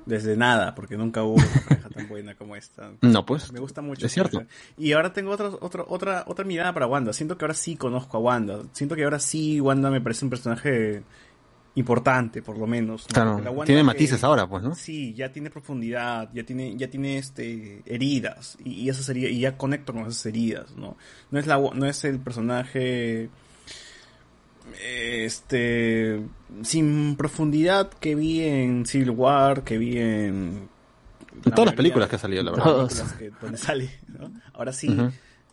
desde 0.07 0.36
nada, 0.36 0.75
porque 0.75 0.97
nunca 0.97 1.23
hubo 1.25 1.35
una 1.35 1.47
pareja 1.68 1.89
tan 1.91 2.09
buena 2.09 2.35
como 2.36 2.57
esta. 2.57 2.93
No, 3.02 3.26
pues, 3.26 3.52
Me 3.52 3.60
gusta 3.60 3.83
mucho. 3.83 4.07
es 4.07 4.12
cierto. 4.12 4.43
Y 4.78 4.93
ahora 4.93 5.12
tengo 5.12 5.33
otro, 5.33 5.59
otro, 5.60 5.85
otra, 5.89 6.25
otra 6.26 6.44
mirada 6.44 6.73
para 6.73 6.86
Wanda. 6.86 7.12
Siento 7.12 7.36
que 7.36 7.44
ahora 7.44 7.55
sí 7.55 7.76
conozco 7.76 8.17
a 8.17 8.20
Wanda. 8.20 8.62
Siento 8.73 8.94
que 8.97 9.05
ahora 9.05 9.18
sí 9.18 9.60
Wanda 9.60 9.91
me 9.91 10.01
parece 10.01 10.25
un 10.25 10.31
personaje 10.31 11.02
importante, 11.75 12.41
por 12.43 12.57
lo 12.57 12.67
menos. 12.67 13.02
¿no? 13.02 13.15
Claro, 13.15 13.31
Porque 13.33 13.44
la 13.44 13.51
Wanda 13.51 13.65
tiene 13.67 13.81
que- 13.83 13.85
matices 13.86 14.25
ahora, 14.25 14.47
pues, 14.49 14.62
¿no? 14.62 14.75
Sí, 14.75 15.12
ya 15.15 15.31
tiene 15.31 15.51
profundidad, 15.51 16.31
ya 16.33 16.43
tiene, 16.44 16.75
ya 16.76 16.89
tiene 16.89 17.18
este 17.18 17.83
heridas 17.85 18.57
y, 18.65 18.70
y 18.83 18.89
esas 18.89 19.07
heridas, 19.10 19.33
y 19.33 19.41
ya 19.41 19.57
conecto 19.59 19.93
con 19.93 20.02
esas 20.07 20.25
heridas, 20.26 20.75
¿no? 20.75 20.97
No 21.31 21.39
es 21.39 21.47
la, 21.47 21.59
no 21.59 21.85
es 21.86 22.05
el 22.05 22.18
personaje 22.18 23.28
este 24.80 26.20
sin 26.62 27.16
profundidad 27.16 27.90
que 27.90 28.14
vi 28.14 28.42
en 28.42 28.86
Civil 28.86 29.10
War, 29.10 29.62
que 29.64 29.78
vi 29.78 29.98
en 29.98 30.68
En 31.44 31.52
todas 31.52 31.66
las 31.66 31.74
películas 31.74 32.08
que 32.08 32.16
ha 32.16 32.18
salido, 32.18 32.42
la 32.42 32.50
verdad. 32.52 32.64
Todas 32.64 32.98
las 32.98 33.12
películas 33.12 33.38
que- 33.38 33.44
donde 33.46 33.58
sale, 33.58 33.90
¿no? 34.18 34.30
Ahora 34.54 34.72
sí, 34.72 34.88
Ujú. 34.88 35.10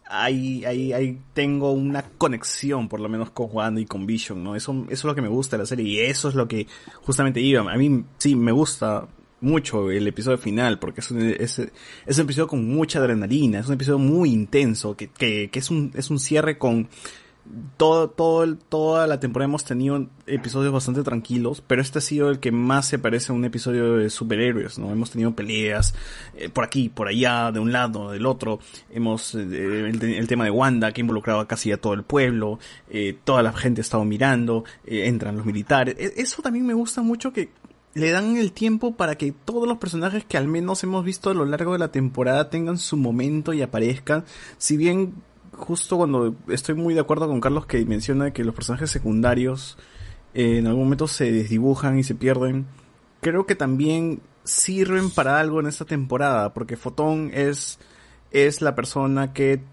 ahí, 0.10 0.64
ahí, 0.66 0.94
ahí 0.94 1.20
tengo 1.34 1.72
una 1.72 2.04
conexión, 2.18 2.88
por 2.90 3.00
lo 3.00 3.10
menos 3.10 3.32
con 3.32 3.50
Wanda 3.52 3.82
y 3.82 3.86
con 3.86 4.06
Vision, 4.06 4.44
¿no? 4.44 4.56
Eso, 4.56 4.72
eso 4.86 4.92
es 4.92 5.04
lo 5.04 5.16
que 5.16 5.22
me 5.22 5.28
gusta 5.30 5.58
de 5.58 5.64
la 5.64 5.68
serie 5.68 5.86
y 5.86 6.00
eso 6.00 6.30
es 6.30 6.36
lo 6.36 6.48
que 6.48 6.68
justamente 7.02 7.42
iba. 7.42 7.62
A 7.72 7.78
mí 7.78 8.04
sí 8.18 8.36
me 8.36 8.52
gusta 8.52 9.08
mucho 9.42 9.92
el 9.92 10.08
episodio 10.08 10.38
final 10.38 10.80
porque 10.80 11.02
es 11.02 11.12
un, 11.12 11.20
es, 11.22 11.60
es 11.60 12.18
un 12.18 12.24
episodio 12.24 12.48
con 12.48 12.66
mucha 12.66 13.00
adrenalina, 13.00 13.60
es 13.60 13.68
un 13.68 13.74
episodio 13.74 14.00
muy 14.00 14.32
intenso, 14.32 14.96
que, 14.96 15.10
que, 15.10 15.50
que 15.52 15.60
es 15.60 15.70
un, 15.70 15.92
es 15.96 16.10
un 16.10 16.20
cierre 16.20 16.58
con 16.58 16.88
todo, 17.78 18.10
todo, 18.10 18.56
toda 18.56 19.06
la 19.06 19.20
temporada 19.20 19.50
hemos 19.50 19.66
tenido 19.66 20.08
episodios 20.28 20.72
bastante 20.72 21.04
tranquilos, 21.04 21.62
pero 21.66 21.82
este 21.82 22.00
ha 22.00 22.02
sido 22.02 22.30
el 22.30 22.40
que 22.40 22.52
más 22.52 22.88
se 22.88 23.00
parece 23.00 23.32
a 23.32 23.36
un 23.36 23.44
episodio 23.44 23.98
de 23.98 24.10
superhéroes, 24.10 24.80
¿no? 24.80 24.92
Hemos 24.92 25.12
tenido 25.12 25.36
peleas 25.36 25.94
eh, 26.38 26.50
por 26.50 26.64
aquí, 26.64 26.90
por 26.90 27.08
allá, 27.10 27.52
de 27.52 27.60
un 27.60 27.72
lado, 27.74 28.12
del 28.12 28.26
otro. 28.26 28.60
Hemos, 28.90 29.36
eh, 29.36 29.40
el, 29.42 30.02
el 30.02 30.28
tema 30.28 30.46
de 30.46 30.52
Wanda 30.52 30.92
que 30.92 31.02
ha 31.02 31.04
involucrado 31.04 31.42
a 31.42 31.48
casi 31.48 31.72
a 31.72 31.78
todo 31.82 31.94
el 31.94 32.04
pueblo, 32.04 32.60
eh, 32.90 33.18
toda 33.24 33.44
la 33.44 33.52
gente 33.54 33.82
ha 33.82 33.84
estado 33.84 34.06
mirando, 34.06 34.64
eh, 34.86 35.08
entran 35.08 35.36
los 35.36 35.46
militares. 35.46 35.96
E- 36.00 36.14
Eso 36.22 36.42
también 36.42 36.66
me 36.66 36.74
gusta 36.74 37.02
mucho 37.02 37.34
que 37.34 37.50
le 37.94 38.10
dan 38.10 38.38
el 38.38 38.54
tiempo 38.54 38.96
para 38.96 39.16
que 39.18 39.32
todos 39.34 39.68
los 39.68 39.78
personajes 39.78 40.24
que 40.26 40.38
al 40.38 40.48
menos 40.48 40.84
hemos 40.84 41.06
visto 41.06 41.30
a 41.30 41.34
lo 41.36 41.46
largo 41.46 41.74
de 41.74 41.80
la 41.80 41.92
temporada 41.92 42.50
tengan 42.50 42.78
su 42.78 42.98
momento 42.98 43.54
y 43.54 43.62
aparezcan. 43.62 44.24
Si 44.58 44.78
bien 44.78 45.14
justo 45.64 45.98
cuando 45.98 46.36
estoy 46.50 46.76
muy 46.76 46.94
de 46.94 47.00
acuerdo 47.00 47.28
con 47.28 47.40
Carlos 47.40 47.66
que 47.66 47.84
menciona 47.86 48.32
que 48.32 48.44
los 48.44 48.54
personajes 48.54 48.92
secundarios 48.92 49.78
eh, 50.34 50.58
en 50.58 50.68
algún 50.68 50.84
momento 50.84 51.08
se 51.08 51.32
desdibujan 51.32 51.98
y 51.98 52.04
se 52.04 52.16
pierden, 52.16 52.68
creo 53.22 53.46
que 53.46 53.56
también 53.56 54.22
sirven 54.44 55.10
para 55.10 55.40
algo 55.40 55.62
en 55.62 55.68
esta 55.68 55.86
temporada, 55.86 56.54
porque 56.54 56.76
Fotón 56.76 57.32
es, 57.34 57.80
es 58.32 58.62
la 58.62 58.76
persona 58.76 59.32
que 59.32 59.64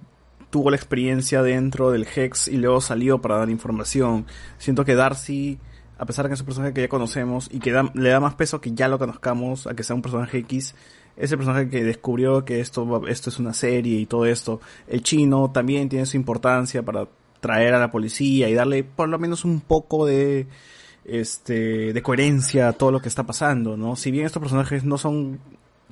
tuvo 0.50 0.70
la 0.70 0.76
experiencia 0.76 1.42
dentro 1.42 1.90
del 1.90 2.06
Hex 2.06 2.48
y 2.48 2.56
luego 2.56 2.80
salió 2.80 3.20
para 3.20 3.36
dar 3.36 3.50
información. 3.50 4.26
Siento 4.58 4.84
que 4.84 4.94
Darcy, 4.94 5.58
a 5.98 6.06
pesar 6.06 6.24
de 6.24 6.30
que 6.30 6.34
es 6.34 6.40
un 6.40 6.46
personaje 6.46 6.72
que 6.72 6.82
ya 6.82 6.88
conocemos 6.88 7.48
y 7.50 7.58
que 7.58 7.72
le 7.94 8.08
da 8.08 8.20
más 8.20 8.34
peso 8.34 8.60
que 8.60 8.72
ya 8.72 8.86
lo 8.86 8.98
conozcamos, 8.98 9.66
a 9.66 9.74
que 9.74 9.82
sea 9.82 9.96
un 9.96 10.02
personaje 10.02 10.38
X, 10.38 10.74
es 11.16 11.30
el 11.32 11.38
personaje 11.38 11.68
que 11.68 11.84
descubrió 11.84 12.44
que 12.44 12.60
esto, 12.60 13.06
esto 13.06 13.30
es 13.30 13.38
una 13.38 13.52
serie 13.52 13.98
y 13.98 14.06
todo 14.06 14.26
esto. 14.26 14.60
El 14.88 15.02
chino 15.02 15.50
también 15.50 15.88
tiene 15.88 16.06
su 16.06 16.16
importancia 16.16 16.82
para 16.82 17.08
traer 17.40 17.74
a 17.74 17.78
la 17.78 17.90
policía 17.90 18.48
y 18.48 18.54
darle 18.54 18.84
por 18.84 19.08
lo 19.08 19.18
menos 19.18 19.44
un 19.44 19.60
poco 19.60 20.06
de 20.06 20.46
este 21.04 21.92
de 21.92 22.02
coherencia 22.02 22.68
a 22.68 22.72
todo 22.72 22.90
lo 22.92 23.00
que 23.00 23.08
está 23.08 23.24
pasando, 23.24 23.76
¿no? 23.76 23.96
Si 23.96 24.10
bien 24.10 24.26
estos 24.26 24.40
personajes 24.40 24.84
no 24.84 24.98
son 24.98 25.40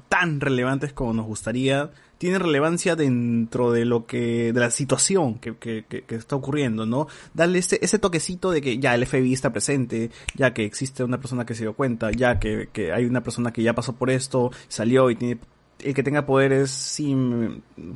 tan 0.08 0.40
relevantes 0.40 0.92
como 0.92 1.12
nos 1.12 1.26
gustaría, 1.26 1.90
tienen 2.18 2.40
relevancia 2.40 2.97
dentro 2.97 3.72
de 3.72 3.84
lo 3.84 4.06
que, 4.06 4.52
de 4.52 4.60
la 4.60 4.70
situación 4.70 5.38
que, 5.38 5.56
que, 5.56 5.84
que, 5.88 6.02
que 6.02 6.14
está 6.14 6.36
ocurriendo, 6.36 6.84
¿no? 6.84 7.06
Darle 7.32 7.60
ese, 7.60 7.78
ese 7.80 7.98
toquecito 7.98 8.50
de 8.50 8.60
que 8.60 8.78
ya 8.78 8.94
el 8.94 9.06
FBI 9.06 9.32
está 9.32 9.52
presente, 9.52 10.10
ya 10.34 10.52
que 10.52 10.64
existe 10.64 11.05
una 11.05 11.18
persona 11.18 11.47
que 11.47 11.55
se 11.55 11.62
dio 11.62 11.74
cuenta, 11.74 12.10
ya 12.10 12.38
que, 12.38 12.68
que 12.72 12.92
hay 12.92 13.06
una 13.06 13.22
persona 13.22 13.52
que 13.52 13.62
ya 13.62 13.74
pasó 13.74 13.94
por 13.94 14.10
esto, 14.10 14.50
salió 14.68 15.10
y 15.10 15.16
tiene, 15.16 15.38
el 15.80 15.94
que 15.94 16.02
tenga 16.02 16.26
poderes, 16.26 16.70
sí, 16.70 17.16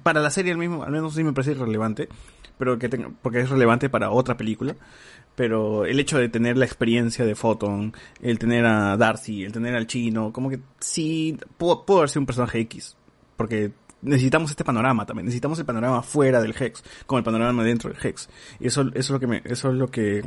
para 0.03 0.21
la 0.21 0.31
serie 0.31 0.53
al 0.53 0.59
mismo, 0.59 0.85
al 0.85 0.93
menos 0.93 1.15
sí 1.15 1.25
me 1.25 1.33
parece 1.33 1.55
relevante, 1.55 2.09
pero 2.59 2.79
que 2.79 2.89
tenga, 2.89 3.11
porque 3.23 3.41
es 3.41 3.51
relevante 3.51 3.91
para 3.91 4.11
otra 4.11 4.37
película 4.37 4.77
pero 5.35 5.87
el 5.87 5.99
hecho 5.99 6.19
de 6.19 6.29
tener 6.29 6.57
la 6.57 6.65
experiencia 6.65 7.25
de 7.25 7.35
Photon, 7.35 7.95
el 8.21 8.39
tener 8.39 8.67
a 8.67 8.97
Darcy, 8.97 9.45
el 9.45 9.53
tener 9.53 9.75
al 9.75 9.87
chino, 9.87 10.33
como 10.33 10.51
que 10.51 10.61
sí, 10.79 11.39
pudo, 11.57 11.85
pudo 11.85 11.99
haber 11.99 12.11
sido 12.11 12.21
un 12.21 12.27
personaje 12.27 12.61
X, 12.61 12.97
porque 13.37 13.73
necesitamos 14.03 14.51
este 14.51 14.65
panorama 14.65 15.07
también, 15.07 15.27
necesitamos 15.27 15.59
el 15.59 15.65
panorama 15.65 16.03
fuera 16.03 16.41
del 16.41 16.55
Hex, 16.59 16.83
como 17.07 17.19
el 17.19 17.25
panorama 17.25 17.65
dentro 17.65 17.91
del 17.91 17.99
Hex. 18.05 18.29
Y 18.61 18.67
eso, 18.67 18.83
eso 18.83 18.93
es 18.95 19.11
lo 19.11 19.21
que 19.21 19.27
me, 19.27 19.43
eso 19.45 19.71
es 19.71 19.77
lo 19.77 19.91
que, 19.91 20.23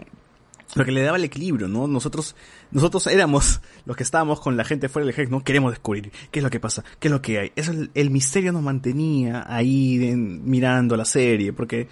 lo 0.76 0.86
que 0.86 0.92
le 0.92 1.04
daba 1.04 1.18
el 1.18 1.24
equilibrio, 1.24 1.68
¿no? 1.68 1.88
Nosotros, 1.88 2.36
nosotros 2.72 3.08
éramos 3.08 3.62
los 3.86 3.96
que 3.96 4.04
estábamos 4.04 4.40
con 4.40 4.58
la 4.58 4.64
gente 4.64 4.90
fuera 4.90 5.06
del 5.06 5.16
Hex, 5.18 5.30
¿no? 5.30 5.44
Queremos 5.44 5.72
descubrir 5.72 6.12
qué 6.32 6.40
es 6.40 6.44
lo 6.44 6.50
que 6.50 6.60
pasa, 6.60 6.84
qué 7.00 7.10
es 7.10 7.12
lo 7.12 7.22
que 7.22 7.40
hay. 7.40 7.52
Eso, 7.56 7.72
el, 7.72 7.92
el 7.94 8.10
misterio 8.10 8.52
nos 8.52 8.64
mantenía 8.64 9.46
ahí 9.48 10.00
mirando 10.16 10.96
la 10.96 11.06
serie, 11.06 11.54
porque 11.54 11.88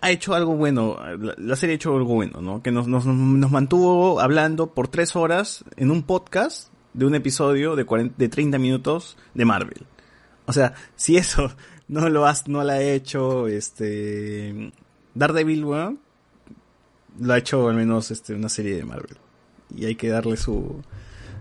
ha 0.00 0.10
hecho 0.10 0.34
algo 0.34 0.54
bueno, 0.54 0.98
la, 1.18 1.34
la 1.38 1.56
serie 1.56 1.74
ha 1.74 1.76
hecho 1.76 1.96
algo 1.96 2.14
bueno, 2.14 2.42
¿no? 2.42 2.62
Que 2.62 2.70
nos, 2.70 2.86
nos, 2.86 3.06
nos 3.06 3.50
mantuvo 3.50 4.20
hablando 4.20 4.66
por 4.66 4.88
tres 4.88 5.16
horas 5.16 5.64
en 5.76 5.90
un 5.90 6.02
podcast 6.02 6.68
de 6.92 7.06
un 7.06 7.14
episodio 7.14 7.74
de, 7.76 7.84
40, 7.84 8.14
de 8.16 8.28
30 8.28 8.58
minutos 8.58 9.16
de 9.34 9.44
Marvel. 9.44 9.86
O 10.46 10.52
sea, 10.52 10.74
si 10.96 11.16
eso 11.16 11.50
no 11.88 12.08
lo 12.08 12.26
has, 12.26 12.48
no 12.48 12.62
la 12.64 12.74
ha 12.74 12.82
hecho, 12.82 13.48
este, 13.48 14.72
Daredevil, 15.14 15.64
weón, 15.64 15.98
lo 17.20 17.32
ha 17.32 17.38
hecho 17.38 17.68
al 17.68 17.76
menos, 17.76 18.10
este, 18.10 18.34
una 18.34 18.48
serie 18.48 18.76
de 18.76 18.84
Marvel. 18.84 19.16
Y 19.74 19.86
hay 19.86 19.94
que 19.94 20.08
darle 20.08 20.36
su, 20.36 20.82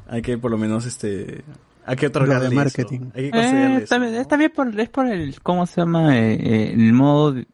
hay 0.07 0.22
que 0.22 0.38
por 0.38 0.51
lo 0.51 0.57
menos, 0.57 0.85
este, 0.85 1.43
hay 1.85 1.95
que 1.95 2.07
otorgarle 2.07 2.45
Lo 2.45 2.49
de 2.49 2.56
eso. 2.56 2.56
marketing. 2.82 3.09
Hay 3.15 3.32
que 3.32 3.40
Eh, 3.40 3.75
eso. 3.83 4.53
por, 4.56 4.80
es 4.80 4.90
por 4.90 5.07
el, 5.07 5.41
¿cómo 5.41 5.65
se 5.65 5.82
llama? 5.82 6.17
Eh, 6.17 6.33
eh, 6.35 6.72
el 6.73 6.93
modo 6.93 7.33
de, 7.33 7.45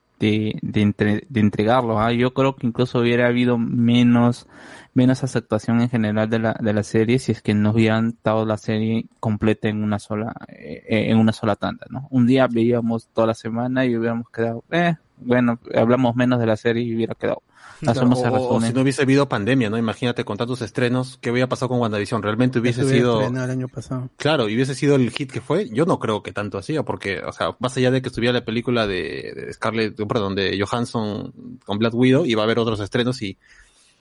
de, 0.61 0.82
entre- 0.82 1.24
de 1.30 1.40
entregarlo. 1.40 2.00
¿ah? 2.00 2.11
Yo 2.14 2.34
creo 2.34 2.56
que 2.56 2.68
incluso 2.68 3.00
hubiera 3.00 3.28
habido 3.28 3.58
menos, 3.58 4.48
menos 4.93 5.24
aceptación 5.24 5.82
en 5.82 5.90
general 5.90 6.30
de 6.30 6.40
la, 6.40 6.58
de 6.59 6.74
la 6.74 6.84
serie 6.84 7.19
si 7.19 7.32
es 7.32 7.42
que 7.42 7.53
nos 7.53 7.76
hubieran 7.76 8.18
dado 8.24 8.45
la 8.45 8.58
serie 8.58 9.06
completa 9.19 9.68
en 9.68 9.84
una 9.84 10.00
sola, 10.00 10.34
eh, 10.48 10.84
eh, 10.88 11.09
en 11.09 11.18
una 11.18 11.34
sola 11.34 11.56
tanda, 11.56 11.85
¿no? 11.90 12.08
Un 12.11 12.27
día 12.27 12.48
veíamos 12.48 13.08
toda 13.14 13.27
la 13.27 13.34
semana 13.34 13.85
y 13.85 13.95
hubiéramos 13.95 14.30
quedado, 14.30 14.64
eh, 14.72 14.95
bueno, 15.18 15.59
hablamos 15.76 16.16
menos 16.16 16.40
de 16.40 16.45
la 16.45 16.56
serie 16.56 16.84
y 16.84 16.95
hubiera 16.95 17.16
quedado. 17.16 17.42
Hacemos 17.88 18.22
el 18.24 18.32
o, 18.32 18.50
o 18.50 18.61
si 18.61 18.74
no 18.74 18.82
hubiese 18.82 19.03
habido 19.03 19.30
pandemia, 19.30 19.69
¿no? 19.69 19.77
Imagínate 19.77 20.26
con 20.26 20.38
tantos 20.38 20.61
estrenos, 20.61 21.18
¿qué 21.22 21.32
hubiera 21.32 21.48
pasado 21.48 21.69
con 21.69 21.80
WandaVision? 21.80 22.22
¿Realmente 22.22 22.59
hubiese 22.59 22.84
sido... 22.84 23.26
el 23.26 23.38
año 23.38 23.69
pasado. 23.69 24.09
Claro, 24.18 24.50
y 24.50 24.56
hubiese 24.56 24.76
sido 24.76 24.95
el 24.95 25.09
hit 25.11 25.32
que 25.32 25.40
fue, 25.40 25.69
yo 25.69 25.85
no 25.85 25.98
creo 25.98 26.22
que 26.22 26.34
tanto 26.34 26.58
así, 26.58 26.76
porque, 26.85 27.19
o 27.19 27.32
sea, 27.32 27.56
más 27.59 27.77
allá 27.77 27.92
de 27.92 28.01
que 28.01 28.09
estuviera 28.09 28.34
la 28.34 28.43
película 28.43 28.85
de, 28.85 29.34
de 29.34 29.53
Scarlett, 29.53 29.95
perdón, 29.95 30.35
de 30.35 30.61
Johansson 30.61 31.32
con 31.66 31.80
Black 31.80 31.93
Widow, 31.93 32.26
iba 32.26 32.42
a 32.42 32.45
haber 32.45 32.59
otros 32.59 32.82
estrenos 32.82 33.22
y 33.22 33.38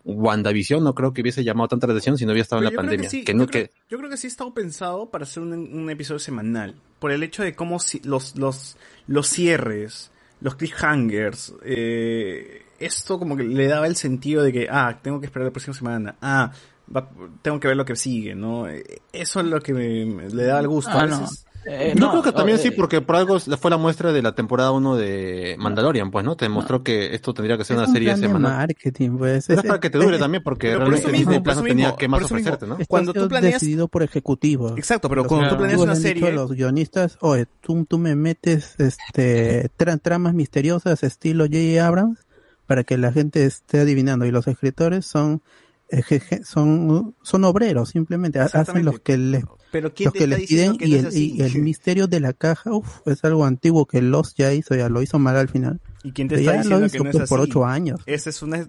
WandaVision 0.09 0.83
no 0.83 0.95
creo 0.95 1.13
que 1.13 1.21
hubiese 1.21 1.45
llamado 1.45 1.69
tanta 1.69 1.87
atención 1.87 2.17
si 2.17 2.25
no 2.25 2.33
hubiera 2.33 2.43
estado 2.43 2.61
en 2.63 2.65
la 2.73 2.77
pandemia. 2.77 3.09
sí, 3.11 3.25
que 3.25 3.35
no, 3.35 3.45
yo, 3.45 3.51
creo, 3.51 3.65
que, 3.67 3.71
yo 3.91 3.99
creo 3.99 4.11
que 4.11 4.17
sí 4.17 4.27
ha 4.27 4.31
estado 4.31 4.55
pensado 4.55 5.11
para 5.11 5.25
hacer 5.25 5.43
un, 5.43 5.53
un 5.53 5.91
episodio 5.91 6.19
semanal. 6.19 6.75
Por 6.99 7.13
el 7.13 7.23
hecho 7.23 7.43
de 7.43 7.55
cómo 7.55 7.79
si- 7.79 8.01
los, 8.01 8.37
los, 8.37 8.77
los 9.07 9.29
cierres, 9.29 10.11
los 10.41 10.55
cliffhangers, 10.57 11.55
eh, 11.65 12.63
esto 12.79 13.19
como 13.19 13.37
que 13.37 13.43
le 13.45 13.67
daba 13.67 13.87
el 13.87 13.97
sentido 13.97 14.43
de 14.43 14.53
que, 14.53 14.69
ah, 14.71 14.99
tengo 15.03 15.21
que 15.21 15.27
esperar 15.27 15.47
la 15.47 15.53
próxima 15.53 15.75
semana, 15.75 16.17
ah, 16.23 16.53
va- 16.95 17.11
tengo 17.43 17.61
que 17.61 17.69
ver 17.69 17.77
lo 17.77 17.85
que 17.85 17.97
sigue, 17.97 18.35
¿no? 18.35 18.69
Eh, 18.69 19.03
Eso 19.13 19.41
es 19.41 19.47
lo 19.47 19.61
que 19.61 19.75
me, 19.75 20.05
me- 20.07 20.31
le 20.31 20.45
daba 20.45 20.61
el 20.61 20.69
gusto. 20.69 20.91
Ah, 20.95 21.03
A 21.03 21.07
no. 21.07 21.21
veces- 21.21 21.45
Eh, 21.71 21.93
Yo 21.95 22.01
no, 22.01 22.11
creo 22.13 22.23
que 22.23 22.33
también 22.33 22.57
eh, 22.59 22.63
sí, 22.63 22.71
porque 22.71 23.01
por 23.03 23.17
algo 23.17 23.39
fue 23.39 23.71
la 23.71 23.77
muestra 23.77 24.11
de 24.13 24.23
la 24.23 24.35
temporada 24.35 24.71
1 24.73 24.97
de 24.97 25.57
Mandalorian, 25.59 26.11
pues, 26.11 26.25
¿no? 26.25 26.35
Te 26.37 26.47
demostró 26.47 26.83
que 26.83 27.15
esto 27.15 27.35
tendría 27.35 27.59
que 27.59 27.65
ser 27.65 27.75
Es 27.75 27.79
una 27.81 27.89
un 27.89 27.93
serie 27.93 28.09
plan 28.09 28.21
de 28.21 28.27
semanal. 28.27 28.57
marketing, 28.59 29.19
pues. 29.19 29.47
Pero 29.49 29.61
es 29.61 29.67
para 29.67 29.79
que 29.81 29.91
te 29.91 29.99
dure 29.99 30.19
también, 30.19 30.43
porque 30.43 30.69
Pero 30.69 30.79
por 30.81 30.89
realmente 30.89 31.09
eso 31.09 31.13
mismo, 31.13 31.31
Disney 31.33 31.39
por 31.45 31.53
Plus 31.53 31.57
no 31.63 31.69
tenía 31.69 31.97
que 31.97 32.09
más 32.09 32.21
por 32.21 32.25
ofrecerte, 32.33 32.67
¿no? 32.67 32.75
Esto 32.75 32.87
Cuando 32.89 33.13
tú 33.13 33.29
planeas- 33.29 33.61
decidido 33.61 33.89
por 33.89 34.03
ejecutivos. 34.03 34.79
Exacto, 34.79 35.09
pero 35.11 35.25
cuando 35.25 35.49
tú 35.51 35.57
planeas 35.59 35.81
una 35.81 35.95
serie, 35.95 36.33
los 36.33 36.53
guionistas, 36.53 37.19
oye, 37.21 37.47
tú, 37.61 37.85
tú 37.85 37.99
me 37.99 38.17
metes 38.17 38.75
este 38.79 39.71
tra- 39.77 40.01
tramas 40.01 40.33
misteriosas 40.35 41.03
estilo 41.03 41.45
J.J. 41.45 41.87
Abrams 41.87 42.19
para 42.67 42.85
que 42.85 42.97
la 42.99 43.13
gente 43.13 43.45
esté 43.45 43.81
adivinando 43.81 44.25
y 44.27 44.31
los 44.31 44.47
escritores 44.47 45.05
son 45.07 45.43
eje- 45.91 46.45
son 46.45 47.15
son 47.23 47.45
obreros 47.45 47.91
simplemente 47.91 48.39
ha- 48.41 48.45
hacen 48.45 48.85
los 48.85 49.01
que 49.01 49.17
les 49.17 49.45
pero 49.71 49.93
¿quién 49.95 50.07
los 50.07 50.13
te 50.15 50.19
que 50.19 50.25
está 50.25 50.37
les 50.39 50.49
piden 50.49 50.73
diciendo 50.73 50.79
que 50.79 50.87
y 50.87 50.91
no 50.91 50.97
el, 50.97 51.01
es 51.01 51.07
así? 51.09 51.35
y 51.37 51.43
el 51.43 51.63
misterio 51.63 52.07
de 52.07 52.21
la 52.21 52.33
caja 52.33 52.73
uf, 52.73 53.07
es 53.07 53.23
algo 53.25 53.45
antiguo 53.45 53.87
que 53.87 54.01
Lost 54.03 54.37
ya 54.39 54.53
hizo 54.53 54.75
ya 54.75 54.89
lo 54.89 55.03
hizo 55.03 55.19
mal 55.19 55.37
al 55.37 55.49
final 55.49 55.81
¿Y 56.03 56.13
quién 56.13 56.29
te 56.29 56.37
está 56.37 56.53
ya 56.53 56.59
diciendo 56.63 56.81
lo 56.87 56.91
que 56.91 56.99
no 56.99 57.11
por, 57.13 57.23
es 57.23 57.29
por 57.29 57.41
así? 57.41 57.51
ocho 57.51 57.65
años 57.67 58.01
Esa 58.07 58.31
es 58.31 58.43
una 58.43 58.67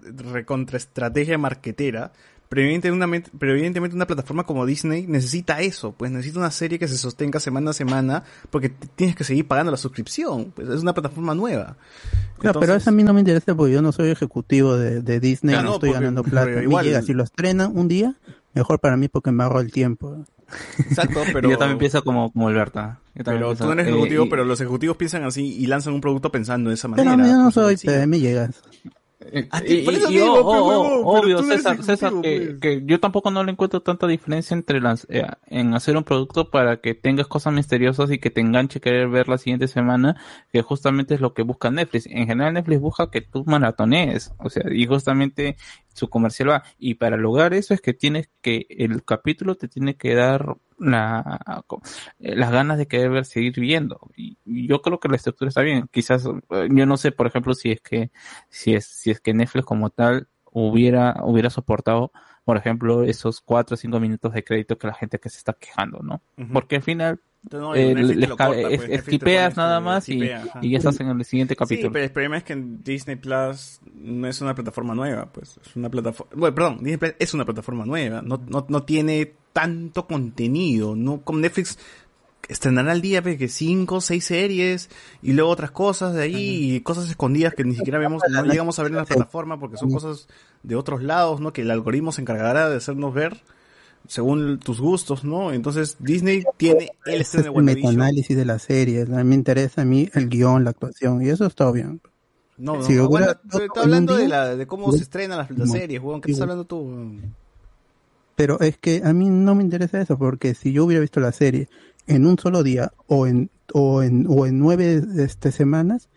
recontraestrategia 0.50 1.38
marquetera. 1.38 2.12
Pero 2.48 2.62
evidentemente, 2.62 3.30
pero 3.38 3.52
evidentemente 3.52 3.94
una 3.94 4.08
plataforma 4.08 4.42
como 4.44 4.66
Disney 4.66 5.06
necesita 5.06 5.60
eso, 5.60 5.92
pues 5.92 6.10
necesita 6.10 6.40
una 6.40 6.50
serie 6.50 6.80
que 6.80 6.88
se 6.88 6.98
sostenga 6.98 7.38
semana 7.38 7.70
a 7.70 7.72
semana, 7.72 8.24
porque 8.50 8.70
tienes 8.70 9.14
que 9.14 9.22
seguir 9.22 9.46
pagando 9.46 9.70
la 9.70 9.76
suscripción, 9.78 10.50
pues 10.50 10.68
es 10.68 10.82
una 10.82 10.92
plataforma 10.92 11.32
nueva. 11.36 11.76
Claro, 12.40 12.58
pero 12.58 12.74
eso 12.74 12.90
a 12.90 12.92
mí 12.92 13.04
no 13.04 13.14
me 13.14 13.20
interesa 13.20 13.54
porque 13.54 13.74
yo 13.74 13.82
no 13.82 13.92
soy 13.92 14.10
ejecutivo 14.10 14.76
de, 14.76 15.00
de 15.00 15.20
Disney, 15.20 15.52
Claro, 15.54 15.68
no 15.68 15.74
estoy 15.74 15.90
porque- 15.90 16.00
ganando 16.00 16.24
plata. 16.24 16.50
A 16.58 16.62
mí 16.62 16.74
llega, 16.82 17.02
si 17.02 17.12
lo 17.14 17.22
estrenan 17.22 17.70
un 17.78 17.86
día, 17.86 18.16
mejor 18.52 18.80
para 18.80 18.96
mí 18.96 19.06
porque 19.06 19.30
me 19.30 19.44
ahorro 19.44 19.60
el 19.60 19.70
tiempo. 19.70 20.24
Exacto, 20.78 21.20
pero... 21.32 21.50
Yo 21.50 21.58
también 21.58 21.78
pienso 21.78 22.02
como, 22.04 22.30
como 22.32 22.48
Alberta. 22.48 22.98
Yo 23.14 23.24
también 23.24 23.40
Pero 23.40 23.46
pienso, 23.48 23.64
tú 23.64 23.66
no 23.68 23.72
eres 23.74 23.86
eh, 23.86 23.90
ejecutivo, 23.90 24.24
y- 24.26 24.28
pero 24.30 24.44
los 24.44 24.60
ejecutivos 24.60 24.96
piensan 24.96 25.24
así 25.24 25.44
y 25.56 25.66
lanzan 25.66 25.92
un 25.94 26.00
producto 26.00 26.30
pensando 26.32 26.70
de 26.70 26.74
esa 26.74 26.88
Pero 26.88 27.10
manera. 27.10 27.28
yo 27.28 27.36
no 27.36 27.44
por 27.44 27.52
su 27.52 27.60
soy, 27.60 27.64
bolsillo. 27.74 27.92
pero 27.92 28.02
a 28.02 28.06
mí 28.06 28.20
llegas. 28.20 28.62
Y, 29.32 30.18
obvio, 30.20 31.42
César, 31.42 31.82
César, 31.82 32.12
que, 32.22 32.40
pues. 32.40 32.60
que 32.60 32.82
yo 32.86 33.00
tampoco 33.00 33.30
no 33.30 33.44
le 33.44 33.52
encuentro 33.52 33.82
tanta 33.82 34.06
diferencia 34.06 34.54
entre 34.54 34.80
las, 34.80 35.06
eh, 35.10 35.26
en 35.46 35.74
hacer 35.74 35.96
un 35.98 36.04
producto 36.04 36.50
para 36.50 36.80
que 36.80 36.94
tengas 36.94 37.26
cosas 37.26 37.52
misteriosas 37.52 38.10
y 38.10 38.18
que 38.18 38.30
te 38.30 38.40
enganche 38.40 38.80
querer 38.80 39.08
ver 39.08 39.28
la 39.28 39.36
siguiente 39.36 39.68
semana, 39.68 40.16
que 40.50 40.62
justamente 40.62 41.14
es 41.14 41.20
lo 41.20 41.34
que 41.34 41.42
busca 41.42 41.70
Netflix. 41.70 42.06
En 42.06 42.26
general 42.26 42.54
Netflix 42.54 42.80
busca 42.80 43.10
que 43.10 43.20
tú 43.20 43.44
maratonees, 43.44 44.32
o 44.38 44.48
sea, 44.48 44.64
y 44.72 44.86
justamente 44.86 45.56
su 45.92 46.08
comercial 46.08 46.50
va. 46.50 46.62
Y 46.78 46.94
para 46.94 47.18
lograr 47.18 47.52
eso 47.52 47.74
es 47.74 47.82
que 47.82 47.92
tienes 47.92 48.30
que, 48.40 48.66
el 48.70 49.04
capítulo 49.04 49.54
te 49.54 49.68
tiene 49.68 49.96
que 49.96 50.14
dar 50.14 50.56
la, 50.80 51.62
eh, 52.18 52.34
las 52.34 52.50
ganas 52.50 52.78
de 52.78 52.86
querer 52.86 53.24
seguir 53.24 53.60
viendo. 53.60 54.00
Y, 54.16 54.38
yo 54.44 54.82
creo 54.82 54.98
que 54.98 55.08
la 55.08 55.16
estructura 55.16 55.48
está 55.48 55.60
bien. 55.62 55.88
Quizás, 55.92 56.26
eh, 56.26 56.68
yo 56.70 56.86
no 56.86 56.96
sé, 56.96 57.12
por 57.12 57.26
ejemplo, 57.26 57.54
si 57.54 57.70
es 57.70 57.80
que, 57.80 58.10
si 58.48 58.74
es, 58.74 58.86
si 58.86 59.10
es 59.10 59.20
que 59.20 59.34
Netflix 59.34 59.66
como 59.66 59.90
tal 59.90 60.28
hubiera, 60.52 61.16
hubiera 61.22 61.50
soportado, 61.50 62.10
por 62.44 62.56
ejemplo, 62.56 63.04
esos 63.04 63.40
cuatro 63.40 63.74
o 63.74 63.76
cinco 63.76 64.00
minutos 64.00 64.32
de 64.32 64.42
crédito 64.42 64.78
que 64.78 64.86
la 64.86 64.94
gente 64.94 65.18
que 65.20 65.28
se 65.28 65.38
está 65.38 65.52
quejando, 65.52 66.00
¿no? 66.02 66.22
Porque 66.52 66.76
al 66.76 66.82
final, 66.82 67.20
No, 67.50 67.74
eh, 67.74 67.94
les 67.94 68.28
corta, 68.30 68.50
es- 68.68 68.76
pues, 68.76 68.90
esquipeas 68.90 69.56
nada 69.56 69.80
más 69.80 70.08
y, 70.08 70.12
esquipea, 70.24 70.58
y 70.62 70.70
ya 70.70 70.78
estás 70.78 70.98
en 71.00 71.08
el 71.08 71.24
siguiente 71.24 71.54
Sí, 71.54 71.58
capítulo. 71.58 71.92
pero 71.92 72.04
el 72.04 72.10
problema 72.10 72.38
es 72.38 72.44
que 72.44 72.56
Disney 72.56 73.16
Plus 73.16 73.80
no 73.94 74.26
es 74.26 74.40
una 74.40 74.54
plataforma 74.54 74.94
nueva, 74.94 75.26
pues 75.32 75.58
es 75.64 75.76
una 75.76 75.88
plataforma, 75.90 76.32
bueno, 76.36 76.54
perdón, 76.54 76.78
Disney 76.78 76.96
Plus 76.96 77.14
es 77.18 77.34
una 77.34 77.44
plataforma 77.44 77.84
nueva, 77.86 78.22
no, 78.22 78.42
no, 78.48 78.66
no 78.68 78.82
tiene 78.82 79.34
tanto 79.52 80.06
contenido, 80.06 80.96
¿no? 80.96 81.22
Con 81.22 81.40
Netflix 81.40 81.78
estrenará 82.48 82.92
al 82.92 83.00
día 83.00 83.22
pues, 83.22 83.38
que 83.38 83.48
cinco, 83.48 84.00
seis 84.00 84.24
series 84.24 84.90
y 85.22 85.32
luego 85.32 85.50
otras 85.50 85.70
cosas 85.70 86.14
de 86.14 86.22
ahí 86.22 86.74
y 86.74 86.80
cosas 86.80 87.08
escondidas 87.08 87.54
que 87.54 87.64
ni 87.64 87.74
siquiera 87.74 87.98
vemos, 87.98 88.22
no 88.28 88.44
llegamos 88.44 88.78
a 88.78 88.82
ver 88.82 88.90
en 88.92 88.96
la 88.96 89.04
plataforma 89.04 89.60
porque 89.60 89.76
son 89.76 89.90
cosas 89.90 90.26
de 90.62 90.74
otros 90.74 91.02
lados, 91.02 91.40
¿no? 91.40 91.52
Que 91.52 91.62
el 91.62 91.70
algoritmo 91.70 92.12
se 92.12 92.22
encargará 92.22 92.68
de 92.68 92.76
hacernos 92.76 93.14
ver 93.14 93.40
según 94.08 94.58
tus 94.58 94.80
gustos, 94.80 95.24
¿no? 95.24 95.52
Entonces 95.52 95.96
Disney 96.00 96.42
tiene 96.56 96.90
el 97.04 97.20
Ese 97.20 97.22
estreno 97.22 97.40
es 97.40 97.44
de 97.44 97.48
el 97.50 97.56
WandaVision. 97.56 97.92
metaanálisis 97.92 98.36
de 98.36 98.44
la 98.44 98.58
serie. 98.58 99.02
A 99.02 99.04
mí 99.06 99.24
me 99.24 99.34
interesa 99.34 99.82
a 99.82 99.84
mí 99.84 100.08
el 100.14 100.28
guion, 100.28 100.64
la 100.64 100.70
actuación, 100.70 101.22
y 101.24 101.28
eso 101.28 101.46
está 101.46 101.70
bien. 101.70 102.00
No, 102.56 102.76
no, 102.76 102.82
Si 102.82 102.94
no, 102.94 103.08
bueno, 103.08 103.28
estoy 103.30 103.68
hablando 103.76 104.16
de, 104.16 104.28
la, 104.28 104.56
de 104.56 104.66
cómo 104.66 104.90
se 104.92 105.02
estrenan 105.02 105.38
las, 105.38 105.50
las 105.50 105.70
series, 105.70 106.02
weón. 106.02 106.20
¿Qué 106.20 106.32
estás 106.32 106.42
hablando 106.42 106.64
tú? 106.64 106.80
weón? 106.80 107.34
Pero 108.40 108.58
es 108.60 108.78
que 108.78 109.02
a 109.04 109.12
mí 109.12 109.28
no 109.28 109.54
me 109.54 109.62
interesa 109.62 110.00
eso, 110.00 110.16
porque 110.16 110.54
si 110.54 110.72
yo 110.72 110.86
hubiera 110.86 111.02
visto 111.02 111.20
la 111.20 111.30
serie 111.30 111.68
en 112.06 112.24
un 112.24 112.38
solo 112.38 112.62
día 112.62 112.90
o 113.06 113.26
en, 113.26 113.50
o 113.74 114.02
en, 114.02 114.24
o 114.30 114.46
en 114.46 114.58
nueve 114.58 115.02
este, 115.18 115.52
semanas, 115.52 116.08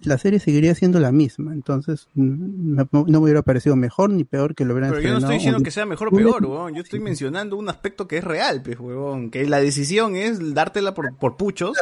la 0.00 0.18
serie 0.18 0.40
seguiría 0.40 0.74
siendo 0.74 0.98
la 0.98 1.12
misma. 1.12 1.52
Entonces, 1.52 2.08
mm, 2.14 2.80
no 2.90 3.04
me 3.06 3.18
hubiera 3.18 3.42
parecido 3.42 3.76
mejor 3.76 4.10
ni 4.10 4.24
peor 4.24 4.56
que 4.56 4.64
lo 4.64 4.74
hubieran 4.74 4.90
Pero 4.90 5.02
yo 5.02 5.12
no 5.12 5.18
estoy 5.18 5.36
diciendo 5.36 5.60
que 5.62 5.70
sea 5.70 5.86
mejor 5.86 6.08
o 6.08 6.10
peor, 6.10 6.44
weón. 6.44 6.74
Yo 6.74 6.82
estoy 6.82 6.98
mencionando 6.98 7.56
un 7.56 7.68
aspecto 7.68 8.08
que 8.08 8.18
es 8.18 8.24
real, 8.24 8.60
pues, 8.60 8.80
weón. 8.80 9.30
Que 9.30 9.46
la 9.46 9.60
decisión 9.60 10.16
es 10.16 10.54
dártela 10.54 10.94
por, 10.94 11.14
por 11.14 11.36
puchos, 11.36 11.78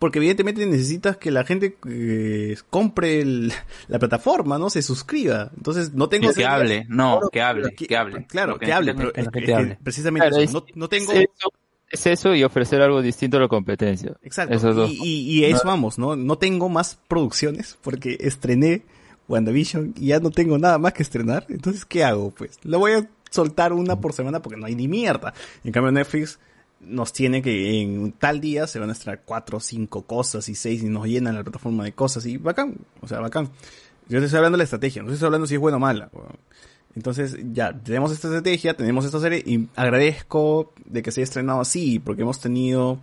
porque 0.00 0.18
evidentemente 0.18 0.66
necesitas 0.66 1.16
que 1.18 1.30
la 1.30 1.44
gente 1.44 1.76
eh, 1.88 2.56
compre 2.70 3.20
el- 3.20 3.52
la 3.86 3.98
plataforma, 4.00 4.58
¿no? 4.58 4.68
Se 4.70 4.82
suscriba. 4.82 5.52
Entonces, 5.56 5.92
no 5.94 6.08
tengo... 6.08 6.32
Que 6.32 6.44
hable, 6.44 6.86
no, 6.88 7.20
que 7.30 7.40
hable, 7.40 7.72
Que- 7.76 7.86
que 7.86 7.96
hable. 7.96 8.26
Claro, 8.26 8.58
que 8.58 8.72
hable, 8.72 8.94
pero 8.94 9.12
es 9.14 9.28
que 9.28 9.54
hable. 9.54 9.78
precisamente 9.84 10.28
Claro, 10.30 10.42
eso, 10.42 10.64
es- 10.66 10.74
no, 10.74 10.80
no 10.80 10.88
tengo... 10.88 11.12
Es 11.12 11.18
eso, 11.20 11.52
es 11.90 12.06
eso 12.06 12.34
y 12.34 12.42
ofrecer 12.42 12.80
algo 12.82 13.00
distinto 13.02 13.36
a 13.36 13.40
la 13.40 13.48
competencia. 13.48 14.16
Exacto. 14.22 14.54
Esos 14.54 14.74
dos. 14.74 14.90
Y, 14.90 14.96
y, 15.02 15.38
y 15.40 15.44
eso 15.44 15.62
vamos, 15.66 15.98
¿no? 15.98 16.16
No 16.16 16.36
tengo 16.38 16.68
más 16.68 16.98
producciones 17.06 17.78
porque 17.82 18.16
estrené 18.20 18.82
WandaVision 19.28 19.94
y 19.96 20.06
ya 20.08 20.18
no 20.18 20.30
tengo 20.30 20.58
nada 20.58 20.78
más 20.78 20.92
que 20.92 21.02
estrenar. 21.02 21.46
Entonces, 21.50 21.84
¿qué 21.84 22.02
hago? 22.04 22.30
Pues 22.30 22.58
lo 22.64 22.78
voy 22.78 22.92
a 22.92 23.08
soltar 23.30 23.72
una 23.72 24.00
por 24.00 24.12
semana 24.12 24.40
porque 24.42 24.58
no 24.58 24.66
hay 24.66 24.74
ni 24.74 24.88
mierda. 24.88 25.34
En 25.62 25.72
cambio, 25.72 25.92
Netflix 25.92 26.38
nos 26.80 27.12
tiene 27.12 27.42
que 27.42 27.80
en 27.80 28.12
tal 28.12 28.40
día 28.40 28.66
se 28.66 28.78
van 28.78 28.88
a 28.88 28.92
estrenar 28.92 29.22
cuatro 29.24 29.60
cinco 29.60 30.02
cosas 30.02 30.48
y 30.48 30.54
seis 30.54 30.82
y 30.82 30.86
nos 30.86 31.06
llenan 31.06 31.34
la 31.34 31.42
plataforma 31.42 31.84
de 31.84 31.92
cosas 31.92 32.26
y 32.26 32.36
bacán. 32.36 32.76
O 33.00 33.08
sea, 33.08 33.20
bacán. 33.20 33.50
Yo 34.08 34.18
estoy 34.18 34.38
hablando 34.38 34.56
de 34.56 34.60
la 34.60 34.64
estrategia, 34.64 35.02
no 35.02 35.12
estoy 35.12 35.26
hablando 35.26 35.46
si 35.46 35.54
es 35.54 35.60
buena 35.60 35.76
o 35.76 35.80
mala. 35.80 36.10
Entonces, 36.96 37.36
ya, 37.52 37.72
tenemos 37.72 38.10
esta 38.10 38.26
estrategia, 38.26 38.76
tenemos 38.76 39.04
esta 39.04 39.20
serie 39.20 39.42
y 39.46 39.68
agradezco 39.76 40.72
de 40.84 41.02
que 41.02 41.12
se 41.12 41.20
haya 41.20 41.24
estrenado 41.24 41.60
así, 41.60 42.00
porque 42.00 42.22
hemos 42.22 42.40
tenido 42.40 42.98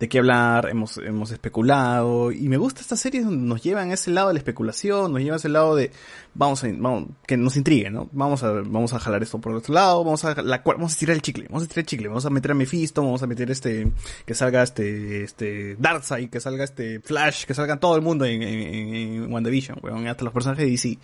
de 0.00 0.08
qué 0.08 0.18
hablar, 0.18 0.66
hemos, 0.70 0.96
hemos 0.96 1.30
especulado, 1.30 2.32
y 2.32 2.48
me 2.48 2.56
gusta 2.56 2.80
esta 2.80 2.96
serie 2.96 3.22
donde 3.22 3.44
nos 3.46 3.62
llevan 3.62 3.90
a 3.90 3.94
ese 3.94 4.10
lado 4.10 4.28
de 4.28 4.34
la 4.34 4.38
especulación, 4.38 5.12
nos 5.12 5.20
llevan 5.20 5.34
a 5.34 5.36
ese 5.36 5.50
lado 5.50 5.76
de, 5.76 5.92
vamos 6.34 6.64
a, 6.64 6.68
vamos, 6.72 7.10
que 7.26 7.36
nos 7.36 7.56
intrigue, 7.58 7.90
¿no? 7.90 8.08
Vamos 8.10 8.42
a, 8.42 8.50
vamos 8.50 8.94
a 8.94 8.98
jalar 8.98 9.22
esto 9.22 9.38
por 9.38 9.52
otro 9.54 9.74
lado, 9.74 10.02
vamos 10.02 10.24
a, 10.24 10.40
la, 10.42 10.64
cua- 10.64 10.76
vamos 10.76 10.94
a 10.94 10.98
tirar 10.98 11.14
el 11.16 11.22
chicle, 11.22 11.46
vamos 11.50 11.64
a 11.64 11.66
tirar 11.68 11.80
el 11.80 11.86
chicle, 11.86 12.08
vamos 12.08 12.24
a 12.24 12.30
meter 12.30 12.50
a 12.50 12.54
Mephisto, 12.54 13.02
vamos 13.02 13.22
a 13.22 13.26
meter 13.26 13.50
este, 13.50 13.92
que 14.24 14.34
salga 14.34 14.62
este, 14.62 15.22
este, 15.22 15.76
Darkseid, 15.78 16.30
que 16.30 16.40
salga 16.40 16.64
este 16.64 17.00
Flash, 17.00 17.44
que 17.44 17.52
salga 17.52 17.76
todo 17.78 17.94
el 17.94 18.00
mundo 18.02 18.24
en, 18.24 18.42
en, 18.42 18.74
en- 18.74 18.94
en 19.24 19.32
WandaVision, 19.32 19.78
weón, 19.82 20.06
hasta 20.08 20.24
los 20.24 20.32
personajes 20.32 20.64
de 20.64 20.70
DC. 20.70 20.98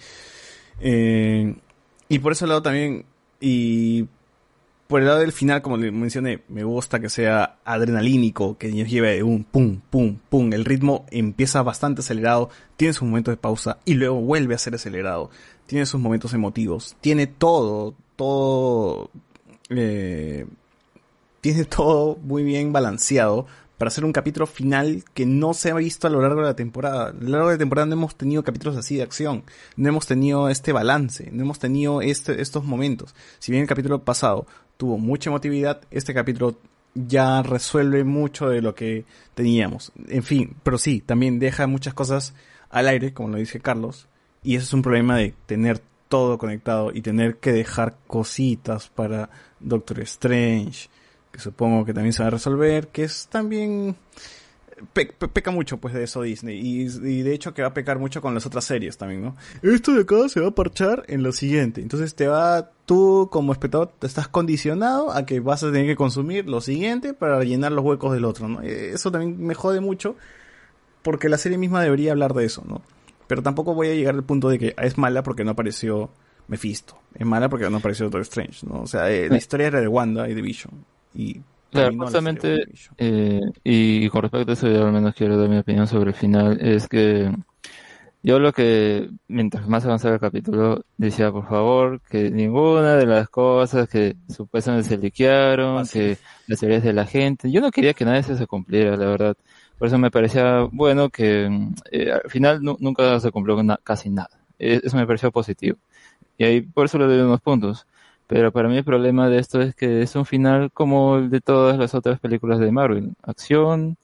Eh, 0.81 1.55
y 2.09 2.19
por 2.19 2.33
ese 2.33 2.47
lado 2.47 2.63
también, 2.63 3.05
y 3.41 4.07
por 4.87 5.01
el 5.01 5.07
lado 5.07 5.19
del 5.19 5.33
final, 5.33 5.63
como 5.63 5.77
le 5.77 5.91
mencioné, 5.91 6.43
me 6.49 6.63
gusta 6.63 7.01
que 7.01 7.09
sea 7.09 7.57
adrenalínico, 7.65 8.57
que 8.57 8.69
nos 8.69 8.89
lleve 8.89 9.17
de 9.17 9.23
un 9.23 9.43
pum, 9.43 9.81
pum, 9.91 10.19
pum. 10.29 10.53
El 10.53 10.65
ritmo 10.65 11.07
empieza 11.11 11.63
bastante 11.63 12.03
acelerado, 12.03 12.51
tiene 12.77 12.95
sus 12.95 13.03
momentos 13.03 13.33
de 13.33 13.37
pausa 13.37 13.79
y 13.85 13.95
luego 13.95 14.21
vuelve 14.21 14.55
a 14.55 14.59
ser 14.59 14.75
acelerado. 14.75 15.31
Tiene 15.67 15.87
sus 15.87 16.01
momentos 16.01 16.35
emotivos, 16.35 16.97
tiene 17.01 17.27
todo, 17.27 17.95
todo, 18.15 19.11
eh, 19.71 20.47
tiene 21.41 21.65
todo 21.67 22.17
muy 22.23 22.45
bien 22.45 22.73
balanceado 22.73 23.47
para 23.79 23.89
hacer 23.89 24.05
un 24.05 24.13
capítulo 24.13 24.47
final 24.47 25.05
que 25.13 25.27
no 25.27 25.53
se 25.53 25.71
ha 25.71 25.75
visto 25.75 26.07
a 26.07 26.11
lo 26.11 26.21
largo 26.23 26.41
de 26.41 26.47
la 26.47 26.57
temporada. 26.57 27.09
A 27.09 27.13
lo 27.13 27.29
largo 27.29 27.49
de 27.49 27.55
la 27.55 27.59
temporada 27.59 27.87
no 27.87 27.95
hemos 27.95 28.17
tenido 28.17 28.43
capítulos 28.43 28.77
así 28.77 28.97
de 28.97 29.03
acción, 29.03 29.45
no 29.77 29.89
hemos 29.89 30.07
tenido 30.07 30.49
este 30.49 30.73
balance, 30.73 31.29
no 31.33 31.43
hemos 31.43 31.59
tenido 31.59 32.01
este, 32.01 32.41
estos 32.41 32.65
momentos. 32.65 33.15
Si 33.39 33.53
bien 33.53 33.63
el 33.63 33.69
capítulo 33.69 34.03
pasado 34.05 34.47
tuvo 34.77 34.99
mucha 34.99 35.31
emotividad, 35.31 35.83
este 35.91 36.15
capítulo 36.15 36.59
ya 36.95 37.43
resuelve 37.43 38.05
mucho 38.05 38.49
de 38.49 38.63
lo 38.63 38.75
que 38.75 39.05
teníamos. 39.35 39.93
En 40.09 40.23
fin, 40.23 40.57
pero 40.63 40.79
sí, 40.79 41.01
también 41.01 41.39
deja 41.39 41.67
muchas 41.67 41.95
cosas 41.95 42.35
al 42.71 42.89
aire, 42.89 43.13
como 43.13 43.31
lo 43.31 43.39
dice 43.39 43.61
Carlos, 43.61 44.09
y 44.43 44.57
ese 44.57 44.65
es 44.65 44.73
un 44.73 44.83
problema 44.83 45.17
de 45.17 45.35
tener 45.47 45.81
todo 46.09 46.39
conectado 46.39 46.93
y 46.95 47.03
tener 47.03 47.37
que 47.37 47.53
dejar 47.53 47.97
cositas 48.07 48.89
para 48.89 49.29
Doctor 49.61 50.01
Strange, 50.01 50.89
que 51.33 51.41
supongo 51.41 51.85
que 51.85 51.93
también 51.93 52.13
se 52.13 52.23
va 52.23 52.29
a 52.29 52.31
resolver, 52.31 52.89
que 52.89 53.05
es 53.05 53.29
también 53.29 53.97
pe- 54.93 55.07
pe- 55.07 55.29
peca 55.29 55.51
mucho 55.51 55.79
pues 55.79 55.95
de 55.95 56.05
eso 56.05 56.23
Disney 56.23 56.59
y, 56.59 56.83
y 56.83 57.23
de 57.23 57.33
hecho 57.35 57.55
que 57.55 57.63
va 57.63 57.69
a 57.69 57.75
pecar 57.75 57.99
mucho 57.99 58.21
con 58.21 58.35
las 58.35 58.45
otras 58.47 58.65
series 58.65 58.97
también, 58.99 59.23
¿no? 59.23 59.37
Esto 59.63 59.93
de 59.95 60.03
acá 60.03 60.29
se 60.29 60.41
va 60.41 60.49
a 60.49 60.55
parchar 60.55 61.05
en 61.09 61.23
lo 61.23 61.33
siguiente, 61.33 61.81
entonces 61.81 62.15
te 62.15 62.27
va 62.29 62.71
tú 62.85 63.29
como 63.33 63.53
espectador 63.53 63.93
te 63.99 64.07
estás 64.07 64.29
condicionado 64.29 65.11
a 65.13 65.25
que 65.27 65.41
vas 65.41 65.63
a 65.63 65.73
tener 65.73 65.87
que 65.87 65.97
consumir 65.97 66.49
lo 66.49 66.61
siguiente 66.61 67.15
para 67.15 67.43
llenar 67.45 67.73
los 67.73 67.85
huecos 67.85 68.13
del 68.13 68.25
otro, 68.25 68.49
¿no? 68.49 68.63
Eh, 68.63 68.91
Eso 68.95 69.11
también 69.11 69.39
me 69.45 69.55
jode 69.55 69.81
mucho 69.81 70.17
porque 71.03 71.29
la 71.29 71.39
serie 71.39 71.59
misma 71.59 71.83
debería 71.83 72.13
hablar 72.13 72.35
de 72.35 72.45
eso, 72.45 72.63
¿no? 72.67 72.83
Pero 73.29 73.43
tampoco 73.43 73.75
voy 73.75 73.89
a 73.89 73.95
llegar 73.95 74.15
al 74.15 74.25
punto 74.25 74.49
de 74.49 74.59
que 74.59 74.75
es 74.81 74.99
mala 74.99 75.23
porque 75.23 75.45
no 75.45 75.53
apareció 75.53 76.11
Mephisto. 76.49 76.97
Es 77.15 77.27
mala 77.27 77.49
porque 77.49 77.69
no 77.71 77.79
apareció 77.79 78.05
Doctor 78.07 78.21
Strange, 78.23 78.65
¿no? 78.67 78.83
O 78.83 78.87
sea, 78.87 79.11
eh, 79.11 79.29
la 79.29 79.37
historia 79.37 79.67
era 79.67 79.81
de 79.81 79.89
Wanda 79.89 80.29
y 80.29 80.35
de 80.35 80.43
Vision. 80.43 80.85
Y 81.15 81.41
Claro, 81.71 81.93
justamente, 81.99 82.65
eh, 82.97 83.41
y 83.65 84.09
con 84.09 84.23
respecto 84.23 84.51
a 84.51 84.55
eso, 84.55 84.69
yo 84.69 84.87
al 84.87 84.93
menos 84.93 85.15
quiero 85.15 85.37
dar 85.37 85.49
mi 85.49 85.59
opinión 85.59 85.87
sobre 85.87 86.11
el 86.11 86.17
final, 86.17 86.59
es 86.61 86.89
que 86.89 87.31
yo 88.23 88.39
lo 88.41 88.53
que, 88.53 89.11
mientras 89.29 89.69
más 89.69 89.85
avanzaba 89.87 90.15
el 90.15 90.21
capítulo, 90.21 90.85
decía, 90.97 91.33
por 91.33 91.49
favor, 91.49 92.03
que 92.11 92.31
ninguna 92.31 92.97
de 92.97 93.07
las 93.07 93.29
cosas 93.31 93.89
que 93.89 94.17
supuestamente 94.29 94.89
se 94.89 94.99
liquearon, 94.99 95.89
que 95.89 96.19
las 96.47 96.61
teorías 96.61 96.83
de 96.85 96.93
la 96.95 97.07
gente, 97.07 97.51
yo 97.53 97.61
no 97.63 97.71
quería 97.73 97.95
que 97.95 98.05
nada 98.05 98.17
de 98.17 98.23
eso 98.23 98.37
se 98.37 98.47
cumpliera, 98.49 98.97
la 98.97 99.07
verdad. 99.07 99.37
Por 99.79 99.89
eso 99.89 99.99
me 99.99 100.11
parecía 100.11 100.63
bueno 100.73 101.11
que 101.11 101.51
eh, 101.93 102.13
al 102.13 102.31
final 102.31 102.63
nu- 102.63 102.77
nunca 102.81 103.21
se 103.21 103.31
cumplió 103.33 103.63
na- 103.63 103.81
casi 103.85 104.11
nada. 104.11 104.31
Eh, 104.59 104.81
Eso 104.85 104.97
me 104.97 105.07
pareció 105.07 105.33
positivo. 105.33 105.79
Y 106.39 106.45
ahí 106.45 106.61
por 106.63 106.87
eso 106.87 106.99
le 106.99 107.07
doy 107.07 107.21
unos 107.21 107.41
puntos. 107.41 107.87
Pero 108.27 108.53
para 108.53 108.69
mí 108.69 108.77
el 108.77 108.85
problema 108.85 109.29
de 109.29 109.39
esto 109.39 109.61
es 109.61 109.75
que 109.75 110.03
es 110.03 110.17
un 110.17 110.27
final 110.27 110.71
como 110.73 111.17
el 111.17 111.31
de 111.31 111.41
todas 111.41 111.79
las 111.79 111.95
otras 111.95 112.19
películas 112.21 112.59
de 112.59 112.73
Marvel. 112.73 113.13
Acción, 113.23 113.97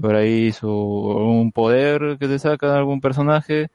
por 0.00 0.14
ahí 0.14 0.52
su, 0.52 0.70
un 0.70 1.52
poder 1.52 2.16
que 2.18 2.28
te 2.28 2.38
saca 2.38 2.76
algún 2.76 3.00
personaje 3.00 3.68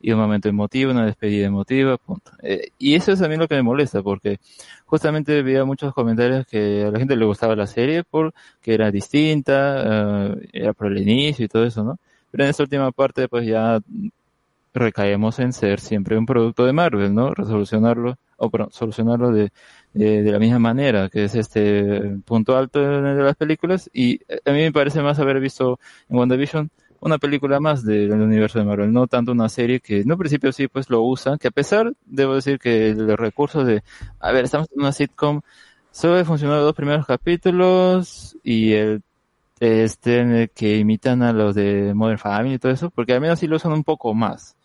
y 0.00 0.12
un 0.12 0.18
momento 0.18 0.48
emotivo, 0.48 0.90
una 0.90 1.06
despedida 1.06 1.46
emotiva, 1.46 1.96
punto. 1.96 2.32
Eh, 2.42 2.68
y 2.78 2.94
eso 2.94 3.12
es 3.12 3.22
a 3.22 3.28
mí 3.28 3.36
lo 3.36 3.48
que 3.48 3.54
me 3.54 3.62
molesta 3.62 4.02
porque 4.02 4.38
justamente 4.86 5.42
veía 5.42 5.64
muchos 5.64 5.94
comentarios 5.94 6.46
que 6.46 6.84
a 6.84 6.90
la 6.90 6.98
gente 6.98 7.16
le 7.16 7.24
gustaba 7.24 7.56
la 7.56 7.66
serie 7.66 8.02
porque 8.04 8.42
era 8.74 8.90
distinta, 8.90 10.30
eh, 10.32 10.48
era 10.52 10.72
por 10.72 10.88
el 10.88 10.98
inicio 10.98 11.44
y 11.44 11.48
todo 11.48 11.64
eso, 11.64 11.84
¿no? 11.84 11.98
Pero 12.30 12.44
en 12.44 12.50
esta 12.50 12.64
última 12.64 12.90
parte 12.92 13.28
pues 13.28 13.46
ya 13.46 13.80
recaemos 14.74 15.38
en 15.38 15.52
ser 15.52 15.80
siempre 15.80 16.18
un 16.18 16.26
producto 16.26 16.64
de 16.64 16.72
Marvel, 16.72 17.14
¿no? 17.14 17.32
Resolucionarlo, 17.34 18.16
o 18.42 18.50
perdón, 18.50 18.70
solucionarlo 18.72 19.30
de, 19.30 19.52
de, 19.94 20.22
de 20.22 20.32
la 20.32 20.40
misma 20.40 20.58
manera, 20.58 21.08
que 21.08 21.24
es 21.24 21.34
este 21.36 22.18
punto 22.24 22.56
alto 22.56 22.80
de, 22.80 23.22
las 23.22 23.36
películas, 23.36 23.88
y 23.92 24.20
a 24.44 24.50
mí 24.50 24.58
me 24.58 24.72
parece 24.72 25.00
más 25.00 25.20
haber 25.20 25.38
visto 25.38 25.78
en 26.08 26.16
WandaVision 26.16 26.70
una 27.00 27.18
película 27.18 27.60
más 27.60 27.84
del 27.84 28.12
universo 28.12 28.58
de 28.58 28.64
Marvel, 28.64 28.92
no 28.92 29.06
tanto 29.06 29.32
una 29.32 29.48
serie 29.48 29.80
que 29.80 30.00
en 30.00 30.10
un 30.10 30.18
principio 30.18 30.52
sí 30.52 30.66
pues 30.66 30.90
lo 30.90 31.02
usan, 31.02 31.38
que 31.38 31.48
a 31.48 31.50
pesar, 31.52 31.92
debo 32.04 32.34
decir 32.34 32.58
que 32.58 32.94
los 32.94 33.16
recursos 33.18 33.64
de, 33.66 33.82
a 34.18 34.32
ver, 34.32 34.44
estamos 34.44 34.68
en 34.72 34.80
una 34.80 34.92
sitcom, 34.92 35.40
solo 35.92 36.24
funcionó 36.24 36.56
los 36.56 36.64
dos 36.64 36.74
primeros 36.74 37.06
capítulos 37.06 38.36
y 38.42 38.72
el 38.72 39.02
este 39.60 40.18
en 40.18 40.32
el 40.32 40.50
que 40.50 40.78
imitan 40.78 41.22
a 41.22 41.32
los 41.32 41.54
de 41.54 41.94
Modern 41.94 42.18
Family 42.18 42.54
y 42.56 42.58
todo 42.58 42.72
eso, 42.72 42.90
porque 42.90 43.12
al 43.12 43.20
menos 43.20 43.38
sí 43.38 43.46
lo 43.46 43.56
usan 43.56 43.72
un 43.72 43.84
poco 43.84 44.12
más. 44.12 44.56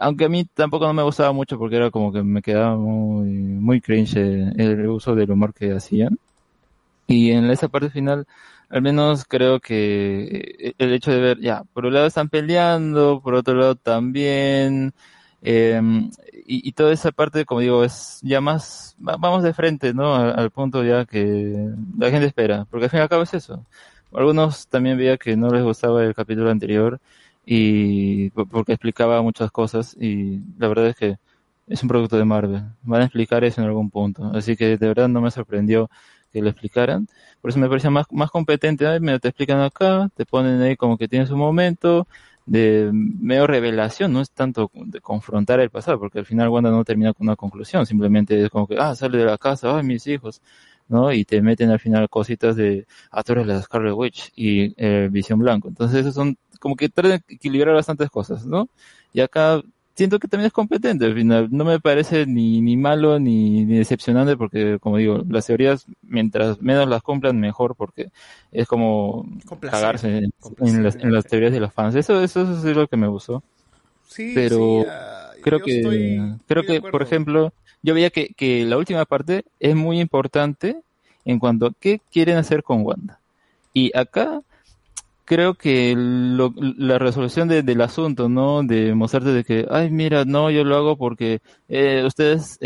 Aunque 0.00 0.24
a 0.26 0.28
mí 0.28 0.44
tampoco 0.46 0.86
no 0.86 0.94
me 0.94 1.02
gustaba 1.02 1.32
mucho 1.32 1.58
porque 1.58 1.76
era 1.76 1.90
como 1.90 2.12
que 2.12 2.22
me 2.22 2.42
quedaba 2.42 2.76
muy, 2.76 3.28
muy 3.28 3.80
cringe 3.80 4.16
el, 4.18 4.86
uso 4.88 5.14
del 5.14 5.30
humor 5.30 5.54
que 5.54 5.72
hacían. 5.72 6.18
Y 7.06 7.30
en 7.32 7.50
esa 7.50 7.68
parte 7.68 7.90
final, 7.90 8.26
al 8.68 8.82
menos 8.82 9.24
creo 9.24 9.60
que 9.60 10.74
el 10.78 10.92
hecho 10.92 11.10
de 11.12 11.20
ver, 11.20 11.40
ya, 11.40 11.64
por 11.72 11.86
un 11.86 11.94
lado 11.94 12.06
están 12.06 12.28
peleando, 12.28 13.20
por 13.22 13.34
otro 13.34 13.54
lado 13.54 13.76
también, 13.76 14.92
Eh, 15.42 15.80
y, 16.46 16.72
toda 16.72 16.92
esa 16.92 17.12
parte, 17.12 17.44
como 17.44 17.60
digo, 17.60 17.84
es 17.84 18.18
ya 18.22 18.40
más, 18.40 18.96
va- 19.06 19.16
vamos 19.18 19.42
de 19.44 19.54
frente, 19.54 19.94
¿no? 19.94 20.14
Al, 20.16 20.38
al 20.38 20.50
punto 20.50 20.82
ya 20.84 21.04
que 21.06 21.68
la 21.96 22.10
gente 22.10 22.26
espera, 22.26 22.64
porque 22.70 22.84
al 22.86 22.90
fin 22.90 22.98
y 23.00 23.02
al 23.02 23.08
cabo 23.08 23.22
es 23.22 23.34
eso. 23.34 23.66
Algunos 24.12 24.66
también 24.68 24.96
veía 24.98 25.16
que 25.18 25.36
no 25.36 25.50
les 25.50 25.62
gustaba 25.62 26.02
el 26.04 26.14
capítulo 26.14 26.50
anterior 26.50 27.00
y 27.50 28.30
po- 28.30 28.46
porque 28.46 28.72
explicaba 28.74 29.22
muchas 29.22 29.50
cosas 29.50 29.96
y 30.00 30.40
la 30.58 30.68
verdad 30.68 30.88
es 30.88 30.96
que 30.96 31.16
es 31.66 31.82
un 31.82 31.88
producto 31.88 32.16
de 32.16 32.24
Marvel. 32.24 32.62
Van 32.82 33.02
a 33.02 33.04
explicar 33.04 33.44
eso 33.44 33.60
en 33.60 33.66
algún 33.68 33.90
punto. 33.90 34.24
Así 34.34 34.56
que 34.56 34.76
de 34.76 34.88
verdad 34.88 35.08
no 35.08 35.20
me 35.20 35.30
sorprendió 35.30 35.90
que 36.32 36.42
lo 36.42 36.48
explicaran. 36.50 37.08
Por 37.40 37.50
eso 37.50 37.58
me 37.58 37.68
parecía 37.68 37.90
más, 37.90 38.06
más 38.10 38.30
competente. 38.30 38.86
Ay, 38.86 39.00
mira, 39.00 39.18
te 39.18 39.28
explican 39.28 39.60
acá, 39.60 40.08
te 40.14 40.26
ponen 40.26 40.60
ahí 40.62 40.76
como 40.76 40.98
que 40.98 41.08
tienes 41.08 41.30
un 41.30 41.38
momento 41.38 42.06
de 42.46 42.90
medio 42.92 43.46
revelación, 43.46 44.12
no 44.12 44.20
es 44.22 44.30
tanto 44.30 44.70
de 44.74 45.00
confrontar 45.02 45.60
el 45.60 45.68
pasado, 45.70 45.98
porque 45.98 46.18
al 46.18 46.24
final 46.26 46.48
Wanda 46.48 46.70
no 46.70 46.82
termina 46.84 47.12
con 47.12 47.26
una 47.26 47.36
conclusión, 47.36 47.84
simplemente 47.84 48.42
es 48.42 48.48
como 48.50 48.66
que, 48.66 48.76
ah, 48.78 48.94
sale 48.94 49.18
de 49.18 49.26
la 49.26 49.36
casa, 49.36 49.76
ay, 49.76 49.84
mis 49.84 50.06
hijos, 50.06 50.40
¿no? 50.88 51.12
Y 51.12 51.24
te 51.24 51.40
meten 51.42 51.70
al 51.70 51.80
final 51.80 52.08
cositas 52.08 52.56
de, 52.56 52.86
ah, 53.10 53.22
tú 53.22 53.32
eres 53.32 53.46
la 53.46 53.62
Scarlet 53.62 53.94
Witch 53.94 54.32
y 54.36 54.74
eh, 54.76 55.08
Visión 55.10 55.38
Blanco. 55.38 55.68
Entonces, 55.68 56.00
esos 56.00 56.14
son 56.14 56.36
como 56.60 56.76
que 56.76 56.88
tratan 56.88 57.22
de 57.26 57.34
equilibrar 57.34 57.74
bastantes 57.74 58.10
cosas, 58.10 58.46
¿no? 58.46 58.68
Y 59.12 59.20
acá 59.20 59.62
siento 59.98 60.20
que 60.20 60.28
también 60.28 60.46
es 60.46 60.52
competente 60.52 61.06
al 61.06 61.14
final. 61.14 61.48
No 61.50 61.64
me 61.64 61.80
parece 61.80 62.24
ni, 62.24 62.60
ni 62.60 62.76
malo 62.76 63.18
ni, 63.18 63.64
ni 63.64 63.78
decepcionante 63.78 64.36
porque, 64.36 64.78
como 64.80 64.96
digo, 64.96 65.24
las 65.28 65.46
teorías, 65.46 65.86
mientras 66.02 66.62
menos 66.62 66.88
las 66.88 67.02
cumplan, 67.02 67.40
mejor 67.40 67.74
porque 67.74 68.10
es 68.52 68.68
como 68.68 69.26
Complacer, 69.44 69.80
cagarse 69.80 70.18
en, 70.60 70.82
las, 70.84 70.94
en 70.94 71.12
las 71.12 71.26
teorías 71.26 71.52
de 71.52 71.58
los 71.58 71.72
fans. 71.72 71.96
Eso, 71.96 72.22
eso, 72.22 72.42
es 72.42 72.76
lo 72.76 72.86
que 72.86 72.96
me 72.96 73.08
gustó. 73.08 73.42
Sí, 74.06 74.32
Pero 74.36 74.82
sí, 74.82 74.88
ah, 74.88 75.30
creo 75.42 75.58
yo 75.58 75.64
que, 75.64 75.76
estoy 75.78 76.20
creo 76.46 76.62
de 76.62 76.68
que, 76.68 76.80
por 76.80 77.02
ejemplo, 77.02 77.52
yo 77.82 77.94
veía 77.94 78.10
que, 78.10 78.28
que 78.34 78.64
la 78.64 78.76
última 78.76 79.04
parte 79.04 79.44
es 79.60 79.74
muy 79.74 80.00
importante 80.00 80.80
en 81.24 81.38
cuanto 81.38 81.66
a 81.66 81.72
qué 81.78 82.00
quieren 82.10 82.36
hacer 82.36 82.62
con 82.62 82.82
Wanda. 82.84 83.20
Y 83.72 83.96
acá 83.96 84.40
creo 85.24 85.54
que 85.54 85.94
lo- 85.96 86.54
la 86.56 86.98
resolución 86.98 87.48
de- 87.48 87.62
del 87.62 87.80
asunto, 87.82 88.28
¿no? 88.28 88.62
De 88.62 88.94
mostrarte 88.94 89.30
de 89.32 89.44
que, 89.44 89.66
ay, 89.70 89.90
mira, 89.90 90.24
no, 90.24 90.50
yo 90.50 90.64
lo 90.64 90.76
hago 90.76 90.96
porque 90.96 91.40
eh, 91.68 92.02
ustedes 92.06 92.58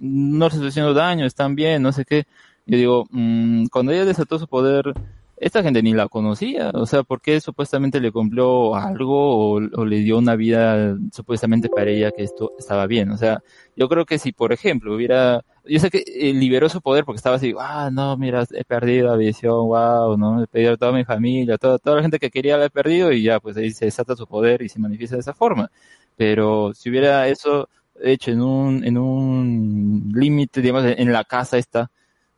no 0.00 0.44
les 0.46 0.54
estoy 0.54 0.68
haciendo 0.68 0.94
daño, 0.94 1.26
están 1.26 1.54
bien, 1.56 1.82
no 1.82 1.92
sé 1.92 2.04
qué. 2.04 2.24
Yo 2.66 2.76
digo, 2.78 3.06
mm, 3.10 3.66
cuando 3.72 3.92
ella 3.92 4.04
desató 4.04 4.38
su 4.38 4.46
poder, 4.46 4.92
esta 5.40 5.62
gente 5.62 5.82
ni 5.82 5.94
la 5.94 6.08
conocía, 6.08 6.70
o 6.74 6.86
sea, 6.86 7.02
¿por 7.04 7.20
qué 7.20 7.40
supuestamente 7.40 8.00
le 8.00 8.12
cumplió 8.12 8.74
algo 8.74 9.56
o, 9.56 9.60
o 9.74 9.84
le 9.84 9.98
dio 9.98 10.18
una 10.18 10.36
vida 10.36 10.96
supuestamente 11.12 11.68
para 11.68 11.90
ella 11.90 12.10
que 12.10 12.24
esto 12.24 12.52
estaba 12.58 12.86
bien? 12.86 13.10
O 13.10 13.16
sea, 13.16 13.42
yo 13.76 13.88
creo 13.88 14.04
que 14.04 14.18
si, 14.18 14.32
por 14.32 14.52
ejemplo, 14.52 14.94
hubiera, 14.94 15.44
yo 15.64 15.78
sé 15.80 15.90
que 15.90 16.02
eh, 16.06 16.32
liberó 16.34 16.68
su 16.68 16.80
poder 16.80 17.04
porque 17.04 17.18
estaba 17.18 17.36
así, 17.36 17.54
ah, 17.58 17.90
no, 17.92 18.16
mira, 18.16 18.44
he 18.52 18.64
perdido 18.64 19.08
la 19.08 19.16
visión, 19.16 19.66
wow, 19.68 20.16
no, 20.16 20.42
he 20.42 20.46
perdido 20.48 20.74
a 20.74 20.76
toda 20.76 20.92
mi 20.92 21.04
familia, 21.04 21.58
toda, 21.58 21.78
toda 21.78 21.96
la 21.96 22.02
gente 22.02 22.18
que 22.18 22.30
quería 22.30 22.56
la 22.56 22.66
he 22.66 22.70
perdido 22.70 23.12
y 23.12 23.22
ya, 23.22 23.40
pues 23.40 23.56
ahí 23.56 23.70
se 23.70 23.84
desata 23.86 24.16
su 24.16 24.26
poder 24.26 24.62
y 24.62 24.68
se 24.68 24.78
manifiesta 24.80 25.16
de 25.16 25.20
esa 25.20 25.34
forma. 25.34 25.70
Pero 26.16 26.74
si 26.74 26.90
hubiera 26.90 27.28
eso 27.28 27.68
hecho 28.00 28.30
en 28.32 28.42
un, 28.42 28.84
en 28.84 28.98
un 28.98 30.12
límite, 30.14 30.60
digamos, 30.62 30.84
en 30.84 31.12
la 31.12 31.24
casa 31.24 31.58
esta, 31.58 31.90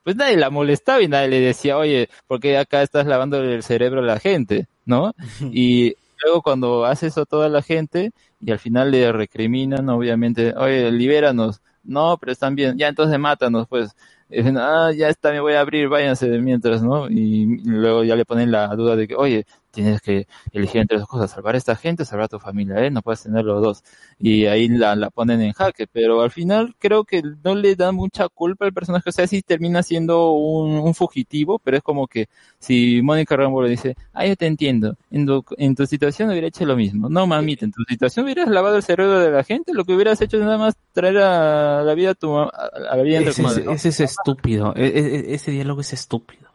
pues 0.02 0.16
nadie 0.16 0.36
la 0.36 0.50
molestaba 0.50 1.02
y 1.02 1.08
nadie 1.08 1.28
le 1.28 1.40
decía, 1.40 1.76
oye, 1.76 2.08
¿por 2.26 2.40
qué 2.40 2.58
acá 2.58 2.82
estás 2.82 3.06
lavando 3.06 3.38
el 3.42 3.62
cerebro 3.62 4.00
a 4.00 4.04
la 4.04 4.18
gente? 4.18 4.66
¿No? 4.84 5.14
Y 5.52 5.94
luego 6.22 6.42
cuando 6.42 6.84
hace 6.84 7.08
eso 7.08 7.22
a 7.22 7.26
toda 7.26 7.48
la 7.48 7.62
gente 7.62 8.12
y 8.40 8.50
al 8.50 8.58
final 8.58 8.90
le 8.90 9.12
recriminan, 9.12 9.88
obviamente, 9.88 10.54
oye, 10.56 10.90
libéranos. 10.90 11.60
No, 11.82 12.18
pero 12.18 12.32
están 12.32 12.54
bien, 12.54 12.76
ya 12.78 12.88
entonces 12.88 13.18
mátanos, 13.18 13.66
pues. 13.68 13.94
Dicen, 14.28 14.58
ah, 14.58 14.92
ya 14.92 15.08
está, 15.08 15.32
me 15.32 15.40
voy 15.40 15.54
a 15.54 15.60
abrir, 15.60 15.88
váyanse 15.88 16.28
mientras, 16.38 16.82
¿no? 16.82 17.08
Y 17.10 17.58
luego 17.64 18.04
ya 18.04 18.14
le 18.14 18.24
ponen 18.24 18.52
la 18.52 18.68
duda 18.76 18.94
de 18.94 19.08
que, 19.08 19.16
oye, 19.16 19.44
tienes 19.70 20.00
que 20.02 20.26
elegir 20.52 20.80
entre 20.80 20.98
dos 20.98 21.08
cosas, 21.08 21.30
salvar 21.30 21.54
a 21.54 21.58
esta 21.58 21.76
gente 21.76 22.04
salvar 22.04 22.24
a 22.24 22.28
tu 22.28 22.38
familia, 22.38 22.84
¿eh? 22.84 22.90
No 22.90 23.02
puedes 23.02 23.22
tener 23.22 23.44
los 23.44 23.62
dos. 23.62 23.82
Y 24.18 24.46
ahí 24.46 24.68
la, 24.68 24.96
la 24.96 25.10
ponen 25.10 25.40
en 25.40 25.52
jaque, 25.52 25.86
pero 25.86 26.22
al 26.22 26.30
final 26.30 26.74
creo 26.78 27.04
que 27.04 27.22
no 27.44 27.54
le 27.54 27.76
da 27.76 27.92
mucha 27.92 28.28
culpa 28.28 28.64
al 28.66 28.72
personaje, 28.72 29.08
o 29.08 29.12
sea, 29.12 29.26
sí 29.26 29.42
termina 29.42 29.82
siendo 29.82 30.32
un, 30.32 30.72
un 30.72 30.94
fugitivo, 30.94 31.58
pero 31.58 31.76
es 31.76 31.82
como 31.82 32.06
que 32.06 32.28
si 32.58 33.00
Mónica 33.02 33.36
Rambo 33.36 33.62
le 33.62 33.70
dice, 33.70 33.96
ah, 34.12 34.26
yo 34.26 34.36
te 34.36 34.46
entiendo, 34.46 34.96
en 35.10 35.26
tu, 35.26 35.44
en 35.56 35.74
tu 35.74 35.86
situación 35.86 36.30
hubiera 36.30 36.46
hecho 36.48 36.64
lo 36.66 36.76
mismo. 36.76 37.08
No, 37.08 37.26
mamita, 37.26 37.64
en 37.64 37.72
tu 37.72 37.82
situación 37.88 38.24
hubieras 38.26 38.48
lavado 38.48 38.76
el 38.76 38.82
cerebro 38.82 39.18
de 39.20 39.30
la 39.30 39.44
gente, 39.44 39.72
lo 39.72 39.84
que 39.84 39.94
hubieras 39.94 40.20
hecho 40.20 40.36
es 40.36 40.42
nada 40.44 40.58
más 40.58 40.74
traer 40.92 41.18
a 41.18 41.82
la 41.82 41.94
vida 41.94 42.10
a 42.10 42.14
tu, 42.14 42.36
a 42.36 42.50
la 42.96 43.02
vida 43.02 43.20
tu 43.20 43.28
Ese, 43.30 43.42
madre, 43.42 43.60
es- 43.60 43.66
¿no? 43.66 43.72
ese 43.72 43.88
es 43.88 44.00
estúpido. 44.00 44.74
E- 44.76 44.86
e- 44.86 45.34
ese 45.34 45.50
diálogo 45.50 45.80
es 45.80 45.92
estúpido. 45.92 46.49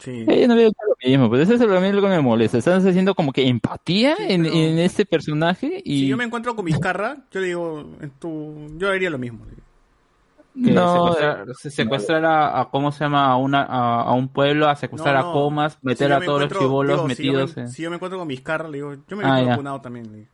Sí. 0.00 0.24
Eh, 0.26 0.40
Yo 0.40 0.48
no 0.48 0.56
veo 0.56 0.70
lo 0.70 1.08
mismo, 1.08 1.28
pues 1.28 1.42
eso 1.42 1.54
es 1.54 1.60
lo 1.60 1.80
mismo 1.80 2.00
que 2.00 2.08
me 2.08 2.20
molesta. 2.20 2.56
Estás 2.58 2.84
haciendo 2.84 3.14
como 3.14 3.32
que 3.32 3.46
empatía 3.46 4.16
en, 4.18 4.46
en 4.46 4.78
este 4.78 5.04
personaje 5.04 5.82
y 5.84 6.00
Si 6.00 6.06
yo 6.08 6.16
me 6.16 6.24
encuentro 6.24 6.56
con 6.56 6.64
Vizcarra, 6.64 7.18
yo 7.30 7.40
digo, 7.42 7.80
en 8.00 8.10
tu... 8.18 8.66
yo 8.78 8.88
haría 8.90 9.10
lo 9.10 9.18
mismo. 9.18 9.44
Que 10.54 10.72
No, 10.72 10.94
secuestrar, 10.94 11.46
se- 11.54 11.70
secuestrar 11.70 12.24
a, 12.24 12.60
a- 12.60 12.70
¿cómo 12.70 12.90
se 12.92 13.04
llama? 13.04 13.26
A, 13.30 13.36
una, 13.36 13.62
a, 13.62 14.02
a 14.02 14.12
un 14.14 14.28
pueblo, 14.28 14.68
a 14.68 14.74
secuestrar 14.74 15.14
No, 15.14 15.20
a 15.20 15.24
no. 15.24 15.32
comas, 15.32 15.74
Si 15.74 15.78
meter 15.82 16.08
yo 16.08 16.16
a 16.16 16.20
me 16.20 16.26
todos 16.26 16.40
los 16.40 16.52
chibolos 16.52 16.96
digo, 16.96 17.08
si 17.14 17.22
yo 17.24 17.32
metidos 17.32 17.56
me- 17.56 17.62
en... 17.62 17.68
Si 17.68 17.82
yo 17.82 17.90
me 17.90 17.96
encuentro 17.96 18.18
con 18.18 18.26
Vizcarra, 18.28 18.68
le 18.68 18.78
digo, 18.78 18.94
yo 19.06 19.16
me 19.16 19.24
Ah, 19.24 19.40
he 19.42 19.80
también. 19.80 20.10
le 20.10 20.16
digo. 20.18 20.28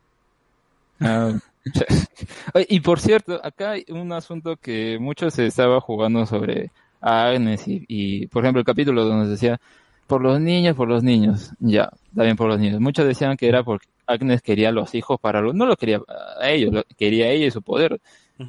Oye, 2.53 2.65
y 2.69 2.79
por 2.79 2.99
cierto, 2.99 3.39
acá 3.43 3.71
hay 3.71 3.85
un 3.89 4.11
asunto 4.13 4.55
que 4.55 4.97
mucho 4.99 5.29
se 5.29 5.45
estaba 5.45 5.81
jugando 5.81 6.25
sobre 6.25 6.71
Agnes 7.01 7.67
y, 7.67 7.83
y, 7.87 8.27
por 8.27 8.43
ejemplo, 8.43 8.59
el 8.59 8.65
capítulo 8.65 9.05
donde 9.05 9.29
decía, 9.29 9.59
por 10.07 10.21
los 10.21 10.39
niños, 10.39 10.75
por 10.75 10.87
los 10.87 11.03
niños. 11.03 11.51
Ya, 11.59 11.91
bien 12.11 12.35
por 12.37 12.47
los 12.49 12.59
niños. 12.59 12.79
Muchos 12.79 13.05
decían 13.07 13.37
que 13.37 13.47
era 13.47 13.63
porque 13.63 13.87
Agnes 14.05 14.41
quería 14.41 14.71
los 14.71 14.95
hijos 14.95 15.19
para 15.19 15.41
los... 15.41 15.53
No 15.55 15.65
lo 15.65 15.75
quería 15.75 16.01
a 16.39 16.49
ellos, 16.49 16.73
lo, 16.73 16.83
quería 16.97 17.25
a 17.25 17.29
ella 17.29 17.47
y 17.47 17.51
su 17.51 17.61
poder. 17.61 17.99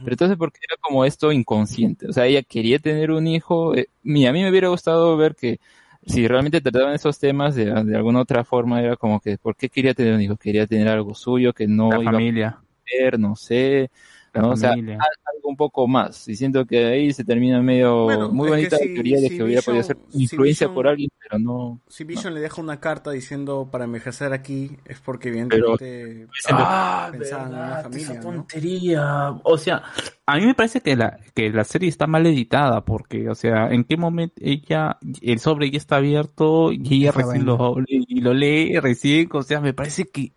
Pero 0.03 0.15
entonces 0.15 0.37
porque 0.39 0.61
era 0.69 0.77
como 0.81 1.05
esto 1.05 1.33
inconsciente. 1.33 2.09
O 2.09 2.13
sea, 2.13 2.27
ella 2.27 2.43
quería 2.43 2.79
tener 2.79 3.11
un 3.11 3.27
hijo. 3.27 3.75
Eh, 3.75 3.89
y 4.05 4.27
a 4.27 4.33
mí 4.33 4.43
me 4.43 4.51
hubiera 4.51 4.69
gustado 4.69 5.17
ver 5.17 5.35
que 5.35 5.59
si 6.07 6.27
realmente 6.29 6.61
trataban 6.61 6.95
esos 6.95 7.19
temas 7.19 7.55
de, 7.55 7.67
de 7.67 7.97
alguna 7.97 8.21
otra 8.21 8.45
forma, 8.45 8.81
era 8.81 8.97
como 8.97 9.21
que, 9.21 9.37
¿por 9.39 9.57
qué 9.57 9.69
quería 9.69 9.95
tener 9.95 10.15
un 10.15 10.23
hijo? 10.23 10.37
Quería 10.37 10.67
tener 10.67 10.89
algo 10.89 11.15
suyo 11.15 11.53
que 11.53 11.67
no 11.67 11.91
La 11.91 12.03
iba 12.03 12.13
familia. 12.13 12.49
a 12.53 12.63
poder, 12.85 13.19
no 13.19 13.37
sé. 13.37 13.91
La 14.39 14.49
¿no? 14.49 14.51
O 14.55 14.57
sea, 14.57 14.73
algo 14.73 15.49
un 15.49 15.57
poco 15.57 15.87
más. 15.87 16.29
Y 16.29 16.37
siento 16.37 16.65
que 16.67 16.85
ahí 16.87 17.13
se 17.13 17.25
termina 17.25 17.61
medio 17.63 18.05
Bueno, 18.05 18.31
muy 18.31 18.49
bonita 18.49 18.77
la 18.77 18.83
si- 18.83 18.95
teoría 18.95 19.21
de 19.21 19.29
si 19.29 19.37
que 19.37 19.43
hubiera 19.43 19.63
podido 19.63 19.83
ser 19.83 19.97
Vision- 19.97 20.11
si 20.13 20.23
influencia 20.23 20.67
Vision- 20.69 20.75
por 20.75 20.89
alguien, 20.89 21.11
pero 21.21 21.39
no. 21.39 21.81
Si 21.89 22.05
Vision 22.05 22.35
le 22.35 22.41
deja 22.41 22.61
una 22.61 22.81
carta 22.81 23.11
diciendo 23.11 23.69
para 23.71 23.85
envejecer 23.85 24.33
aquí, 24.33 24.77
es 24.85 25.01
porque 25.01 25.31
Pero- 25.31 25.75
evidentemente 25.77 26.27
Ah, 26.51 27.09
pensaban 27.13 27.49
en 27.53 27.59
una 27.59 27.77
familia, 27.83 28.03
esa 28.05 28.15
¿no? 28.15 28.21
tontería. 28.21 29.31
O 29.45 29.59
sea, 29.59 29.83
a 30.27 30.37
mí 30.37 30.47
me 30.47 30.55
parece 30.55 30.81
que 30.81 30.97
la, 30.97 31.19
que 31.35 31.51
la 31.51 31.65
serie 31.65 31.89
está 31.89 32.07
mal 32.07 32.27
editada 32.27 32.85
porque, 32.85 33.29
o 33.29 33.35
sea, 33.35 33.69
en 33.71 33.85
qué 33.85 33.97
momento 33.97 34.35
ella, 34.41 34.99
el 35.23 35.39
sobre 35.39 35.71
ya 35.71 35.79
está 35.79 35.97
abierto 35.97 36.73
y 36.73 36.83
ella 37.03 37.13
recién 37.13 37.45
lo, 37.47 37.77
y 37.87 38.21
lo 38.21 38.35
lee 38.35 38.79
recién, 38.81 39.29
o 39.33 39.43
sea, 39.43 39.61
me 39.61 39.73
parece 39.75 40.07
que, 40.09 40.33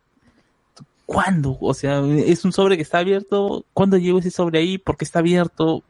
¿cuándo? 1.11 1.57
O 1.59 1.73
sea, 1.73 2.01
es 2.06 2.45
un 2.45 2.53
sobre 2.53 2.77
que 2.77 2.83
está 2.83 2.99
abierto, 2.99 3.65
¿cuándo 3.73 3.98
llegó 3.98 4.19
ese 4.19 4.31
sobre 4.31 4.59
ahí? 4.59 4.77
¿Por 4.77 4.95
qué 4.95 5.03
está 5.03 5.19
abierto? 5.19 5.83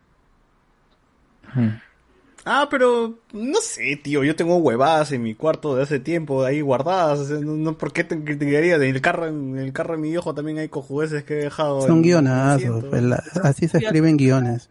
Ah, 2.43 2.67
pero 2.71 3.19
no 3.33 3.59
sé, 3.61 3.99
tío, 4.01 4.23
yo 4.23 4.35
tengo 4.35 4.57
huevadas 4.57 5.11
en 5.11 5.21
mi 5.21 5.35
cuarto 5.35 5.75
de 5.75 5.83
hace 5.83 5.99
tiempo 5.99 6.43
ahí 6.43 6.61
guardadas, 6.61 7.19
o 7.19 7.25
sea, 7.25 7.37
no, 7.37 7.53
no 7.53 7.77
¿por 7.77 7.93
qué 7.93 8.03
te 8.03 8.19
criticaría? 8.23 8.77
En 8.77 8.83
el 8.83 9.01
carro, 9.01 9.27
en 9.27 9.59
el 9.59 9.71
carro 9.73 9.93
de 9.93 10.01
mi 10.01 10.09
hijo 10.09 10.33
también 10.33 10.57
hay 10.57 10.69
cojudeces 10.69 11.23
que 11.23 11.35
he 11.35 11.43
dejado. 11.43 11.85
Son 11.85 12.01
guionazos, 12.01 12.85
pues, 12.85 13.03
así 13.43 13.67
se 13.67 13.77
escriben 13.77 14.17
guiones. 14.17 14.69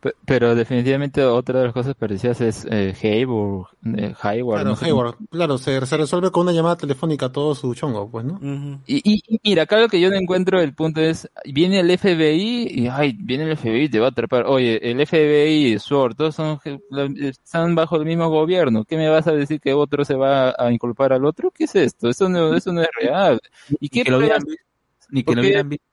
Pe- 0.00 0.14
Pero 0.24 0.54
definitivamente 0.54 1.22
otra 1.24 1.58
de 1.58 1.64
las 1.66 1.74
cosas 1.74 1.94
parecidas 1.94 2.40
es 2.40 2.66
eh, 2.70 2.94
Hayward, 3.02 3.68
eh, 3.96 4.14
Hayward, 4.22 4.56
Claro, 4.60 4.70
no 4.70 4.76
sé 4.76 4.86
Hayward, 4.86 5.14
claro, 5.30 5.58
se, 5.58 5.84
se 5.84 5.96
resuelve 5.98 6.30
con 6.30 6.42
una 6.44 6.52
llamada 6.52 6.76
telefónica 6.76 7.30
todo 7.30 7.54
su 7.54 7.74
chongo, 7.74 8.10
pues, 8.10 8.24
¿no? 8.24 8.38
Y, 8.86 8.96
y- 9.04 9.22
y 9.28 9.40
mira, 9.44 9.64
acá 9.64 9.78
lo 9.78 9.88
que 9.88 10.00
yo 10.00 10.08
no 10.08 10.16
encuentro 10.16 10.60
el 10.60 10.72
punto 10.74 11.00
es, 11.02 11.28
viene 11.44 11.80
el 11.80 11.90
FBI 11.90 12.68
y, 12.70 12.88
ay, 12.88 13.14
viene 13.20 13.44
el 13.44 13.56
FBI 13.58 13.84
y 13.84 13.88
te 13.90 14.00
va 14.00 14.06
a 14.06 14.10
atrapar. 14.10 14.46
Oye, 14.46 14.90
el 14.90 15.00
FBI, 15.06 15.78
SWORD, 15.78 16.14
todos 16.16 16.34
son, 16.34 16.58
la- 16.90 17.08
están 17.28 17.74
bajo 17.74 17.96
el 17.96 18.06
mismo 18.06 18.28
gobierno. 18.30 18.84
¿Qué 18.84 18.96
me 18.96 19.08
vas 19.10 19.26
a 19.26 19.32
decir 19.32 19.60
que 19.60 19.74
otro 19.74 20.04
se 20.06 20.14
va 20.14 20.54
a 20.58 20.72
inculpar 20.72 21.12
al 21.12 21.26
otro? 21.26 21.50
¿Qué 21.50 21.64
es 21.64 21.74
esto? 21.76 22.08
Eso 22.08 22.28
no, 22.28 22.54
eso 22.54 22.72
no 22.72 22.80
es 22.80 22.88
real. 22.98 23.40
¿Y 23.80 23.88
qué 23.90 24.02
que 24.02 24.10
lo 24.12 24.18
Ni 25.12 25.22
que 25.22 25.26
¿Por 25.26 25.36
lo 25.36 25.42
hubieran 25.42 25.68
visto 25.68 25.88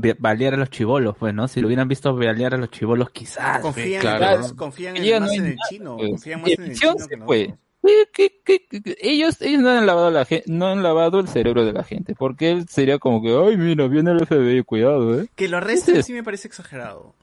ba- 0.00 0.16
balear 0.18 0.54
a 0.54 0.56
los 0.56 0.70
chivolos, 0.70 1.16
pues, 1.18 1.34
¿no? 1.34 1.46
Si 1.48 1.60
lo 1.60 1.66
hubieran 1.68 1.88
visto 1.88 2.14
balear 2.16 2.54
a 2.54 2.58
los 2.58 2.70
chivolos, 2.70 3.10
quizás. 3.10 3.60
Confían, 3.60 4.04
más- 4.20 4.52
confían 4.54 4.96
en- 4.96 5.04
Ella 5.04 5.20
más 5.20 5.28
no 5.28 5.34
en 5.34 5.40
hay 5.42 5.48
el 5.50 5.56
nada, 5.56 5.68
chino, 5.68 5.96
pues. 5.96 6.10
confían 6.10 6.40
más 6.42 6.50
en 6.50 6.62
el 6.64 6.74
chino 6.78 6.94
se 6.98 7.08
que 7.08 7.16
fue. 7.18 7.38
nosotros. 7.48 7.58
¿Qué- 7.84 8.08
qué- 8.12 8.40
qué- 8.44 8.66
qué- 8.70 8.82
qué? 8.82 8.96
Ellos, 9.00 9.42
ellos 9.42 9.60
no 9.60 9.70
han 9.70 9.84
lavado 9.86 10.10
la 10.12 10.24
gente, 10.24 10.44
no 10.50 10.66
han 10.68 10.82
lavado 10.84 11.18
el 11.18 11.26
cerebro 11.28 11.64
de 11.64 11.72
la 11.72 11.82
gente, 11.82 12.14
porque 12.16 12.52
él 12.52 12.68
sería 12.68 12.98
como 13.00 13.20
que, 13.20 13.30
ay, 13.36 13.56
mira, 13.56 13.88
viene 13.88 14.12
el 14.12 14.20
FBI, 14.24 14.62
cuidado, 14.62 15.20
eh. 15.20 15.28
Que 15.34 15.48
lo 15.48 15.56
arresten 15.56 15.96
Sí. 15.96 16.02
sí 16.04 16.12
me 16.12 16.22
parece 16.22 16.46
exagerado. 16.46 17.14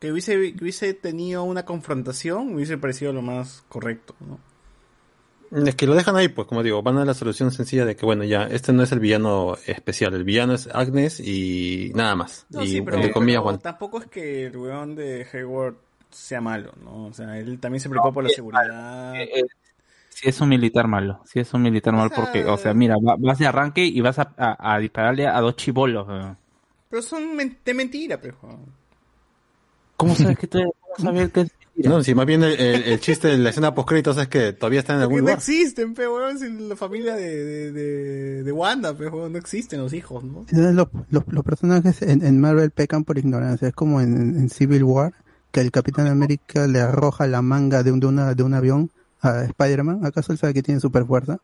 Que 0.00 0.10
hubiese, 0.10 0.54
que 0.54 0.62
hubiese 0.64 0.94
tenido 0.94 1.44
una 1.44 1.64
confrontación, 1.64 2.48
me 2.48 2.54
hubiese 2.56 2.76
parecido 2.78 3.12
lo 3.12 3.22
más 3.22 3.62
correcto, 3.68 4.14
¿no? 4.20 4.38
Es 5.52 5.74
que 5.74 5.86
lo 5.86 5.94
dejan 5.94 6.14
ahí, 6.16 6.28
pues, 6.28 6.46
como 6.46 6.62
digo, 6.62 6.80
van 6.82 6.98
a 6.98 7.04
la 7.04 7.12
solución 7.14 7.50
sencilla 7.50 7.84
de 7.84 7.96
que, 7.96 8.06
bueno, 8.06 8.22
ya, 8.22 8.44
este 8.44 8.72
no 8.72 8.82
es 8.84 8.92
el 8.92 9.00
villano 9.00 9.56
especial, 9.66 10.14
el 10.14 10.22
villano 10.24 10.54
es 10.54 10.68
Agnes 10.72 11.18
y 11.18 11.90
nada 11.94 12.14
más. 12.14 12.46
No, 12.50 12.62
y, 12.62 12.68
sí, 12.68 12.82
pero, 12.82 12.96
entre 12.98 13.12
comillas, 13.12 13.40
pero 13.40 13.42
Juan. 13.50 13.58
tampoco 13.58 13.98
es 13.98 14.06
que 14.06 14.46
el 14.46 14.56
weón 14.56 14.94
de 14.94 15.26
Hayward 15.32 15.74
sea 16.10 16.40
malo, 16.40 16.72
¿no? 16.84 17.06
O 17.06 17.12
sea, 17.12 17.36
él 17.38 17.58
también 17.58 17.80
se 17.80 17.88
preocupa 17.88 18.12
por 18.14 18.24
la 18.24 18.30
seguridad. 18.30 19.14
Si 20.08 20.28
es 20.28 20.40
un 20.40 20.48
militar 20.50 20.86
malo, 20.86 21.20
si 21.24 21.40
es 21.40 21.52
un 21.54 21.62
militar 21.62 21.94
malo 21.94 22.10
porque, 22.14 22.44
o 22.44 22.56
sea, 22.56 22.74
mira, 22.74 22.96
va- 22.96 23.16
vas 23.18 23.38
de 23.38 23.46
arranque 23.46 23.84
y 23.84 24.00
vas 24.00 24.18
a, 24.18 24.32
a- 24.36 24.74
a 24.74 24.78
dispararle 24.78 25.26
a 25.26 25.40
dos 25.40 25.56
chibolos. 25.56 26.06
weón. 26.06 26.36
Pero 26.90 27.02
son 27.02 27.34
men- 27.36 27.58
de 27.64 27.74
mentira, 27.74 28.20
pero. 28.20 28.36
¿Cómo 29.96 30.14
sabes 30.16 30.38
que 30.38 30.46
tú 30.46 30.58
cómo 30.80 30.96
sabes 30.98 31.32
que 31.32 31.40
es 31.42 31.52
No, 31.88 32.02
si 32.02 32.14
más 32.14 32.26
bien 32.26 32.42
el, 32.42 32.52
el- 32.60 32.82
el 32.84 33.00
chiste 33.00 33.28
de 33.28 33.38
la 33.38 33.50
escena 33.50 33.74
post 33.74 33.90
es 33.92 34.28
que 34.28 34.52
todavía 34.52 34.80
están 34.80 34.96
en 34.96 35.02
algún 35.02 35.16
Porque 35.18 35.22
no 35.22 35.26
lugar. 35.28 35.38
existen, 35.38 35.94
pe, 35.94 36.06
weón, 36.08 36.38
sin 36.38 36.68
la 36.68 36.76
familia 36.76 37.14
de, 37.14 37.44
de, 37.44 37.72
de, 37.72 38.42
de 38.42 38.52
Wanda, 38.52 38.94
pe, 38.96 39.08
weón, 39.08 39.32
no 39.32 39.38
existen 39.38 39.80
los 39.80 39.92
hijos, 39.92 40.22
¿no? 40.24 40.40
Entonces, 40.48 40.74
lo- 40.74 40.90
lo- 41.10 41.24
los 41.28 41.44
personajes 41.44 42.02
en, 42.02 42.24
en 42.24 42.40
Marvel 42.40 42.70
pecan 42.70 43.04
por 43.04 43.18
ignorancia. 43.18 43.68
Es 43.68 43.74
como 43.74 44.00
en, 44.00 44.36
en 44.36 44.50
Civil 44.50 44.84
War, 44.84 45.12
que 45.52 45.60
el 45.60 45.70
Capitán 45.70 46.06
América 46.06 46.66
le 46.66 46.80
arroja 46.80 47.26
la 47.26 47.42
manga 47.42 47.82
de 47.82 47.92
un, 47.92 48.00
de 48.00 48.06
una, 48.06 48.34
de 48.34 48.42
un 48.42 48.54
avión 48.54 48.90
a 49.20 49.42
Spider-Man. 49.44 50.04
¿Acaso 50.04 50.32
él 50.32 50.38
sabe 50.38 50.54
que 50.54 50.62
tiene 50.62 50.80
super 50.80 51.04
fuerza? 51.06 51.38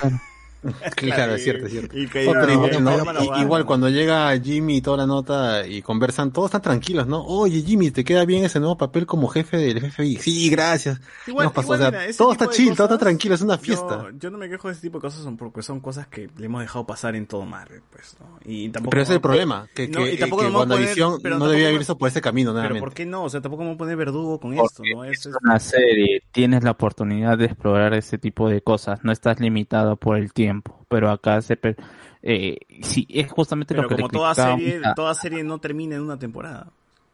Claro, 0.00 0.20
es 1.36 1.42
cierto, 1.42 1.66
es 1.66 1.72
cierto. 1.72 1.98
Y 1.98 2.06
que 2.08 2.26
Oh, 2.28 2.32
pero 2.32 3.40
igual, 3.40 3.64
cuando 3.66 3.88
llega 3.88 4.36
Jimmy 4.38 4.78
y 4.78 4.80
toda 4.80 4.98
la 4.98 5.06
nota 5.06 5.66
y 5.66 5.82
conversan, 5.82 6.32
todos 6.32 6.46
están 6.48 6.62
tranquilos, 6.62 7.06
¿no? 7.06 7.22
Oye, 7.24 7.62
Jimmy, 7.62 7.90
¿te 7.90 8.04
queda 8.04 8.24
bien 8.24 8.44
ese 8.44 8.58
nuevo 8.60 8.76
papel 8.76 9.06
como 9.06 9.28
jefe 9.28 9.56
del 9.56 9.80
FBI? 9.90 10.16
Sí, 10.16 10.48
gracias. 10.50 11.00
Igual, 11.26 11.44
Nos 11.46 11.52
pasó, 11.52 11.66
igual, 11.74 11.78
o 11.78 11.82
sea, 11.82 11.90
mira, 11.90 12.04
ese 12.06 12.18
todo 12.18 12.32
está 12.32 12.48
chill, 12.50 12.74
todo 12.74 12.84
está 12.86 12.98
tranquilo, 12.98 13.34
es 13.34 13.42
una 13.42 13.58
fiesta. 13.58 14.06
Yo, 14.18 14.30
no 14.30 14.38
me 14.38 14.48
quejo 14.48 14.68
de 14.68 14.72
ese 14.72 14.82
tipo 14.82 14.98
de 14.98 15.02
cosas 15.02 15.22
son 15.22 15.36
porque 15.36 15.62
son 15.62 15.80
cosas 15.80 16.06
que 16.06 16.28
le 16.36 16.46
hemos 16.46 16.60
dejado 16.60 16.86
pasar 16.86 17.16
en 17.16 17.26
todo 17.26 17.44
Marvel, 17.44 17.82
pues, 17.90 18.16
¿no? 18.20 18.38
Y 18.44 18.68
tampoco 18.70 18.90
Pero 18.90 19.02
ese 19.02 19.12
es 19.12 19.16
el 19.16 19.20
problema, 19.20 19.68
que, 19.74 19.88
no, 19.88 20.04
que, 20.04 20.14
y 20.14 20.18
tampoco 20.18 20.42
que 20.42 20.48
poner- 20.50 21.18
pero 21.22 21.38
no 21.38 21.48
debía 21.48 21.70
irse 21.72 21.94
por 21.94 22.08
ese 22.08 22.20
camino, 22.20 22.50
Pero 22.50 22.54
nuevamente. 22.60 22.80
¿por 22.80 22.94
qué 22.94 23.06
no? 23.06 23.24
O 23.24 23.28
sea, 23.30 23.40
tampoco 23.40 23.62
vamos 23.62 23.74
a 23.76 23.78
poner 23.78 23.96
verdugo 23.96 24.38
con 24.40 24.54
Porque 24.54 24.66
esto, 24.66 24.82
¿no? 24.94 25.04
Eso 25.04 25.30
es- 25.30 25.36
una 25.42 25.58
serie, 25.58 26.22
tienes 26.32 26.62
la 26.64 26.72
oportunidad 26.72 27.38
de 27.38 27.46
explorar 27.46 27.94
ese 27.94 28.18
tipo 28.18 28.48
de 28.48 28.60
cosas, 28.62 29.00
no 29.02 29.12
estás 29.12 29.40
limitado 29.40 29.96
por 29.96 30.16
el 30.16 30.32
tiempo, 30.32 30.55
pero 30.88 31.10
acá 31.10 31.40
se 31.42 31.56
per- 31.56 31.76
eh, 32.22 32.58
sí, 32.82 33.06
es 33.08 33.30
justamente 33.30 33.74
Pero 33.74 33.84
lo 33.84 33.88
que 33.88 33.94
como 33.96 34.08
toda 34.08 34.34
serie, 34.34 34.80
toda 34.94 35.14
serie 35.14 35.44
no 35.44 35.58
termina 35.58 35.96
en 35.96 36.02
una 36.02 36.18
temporada. 36.18 36.66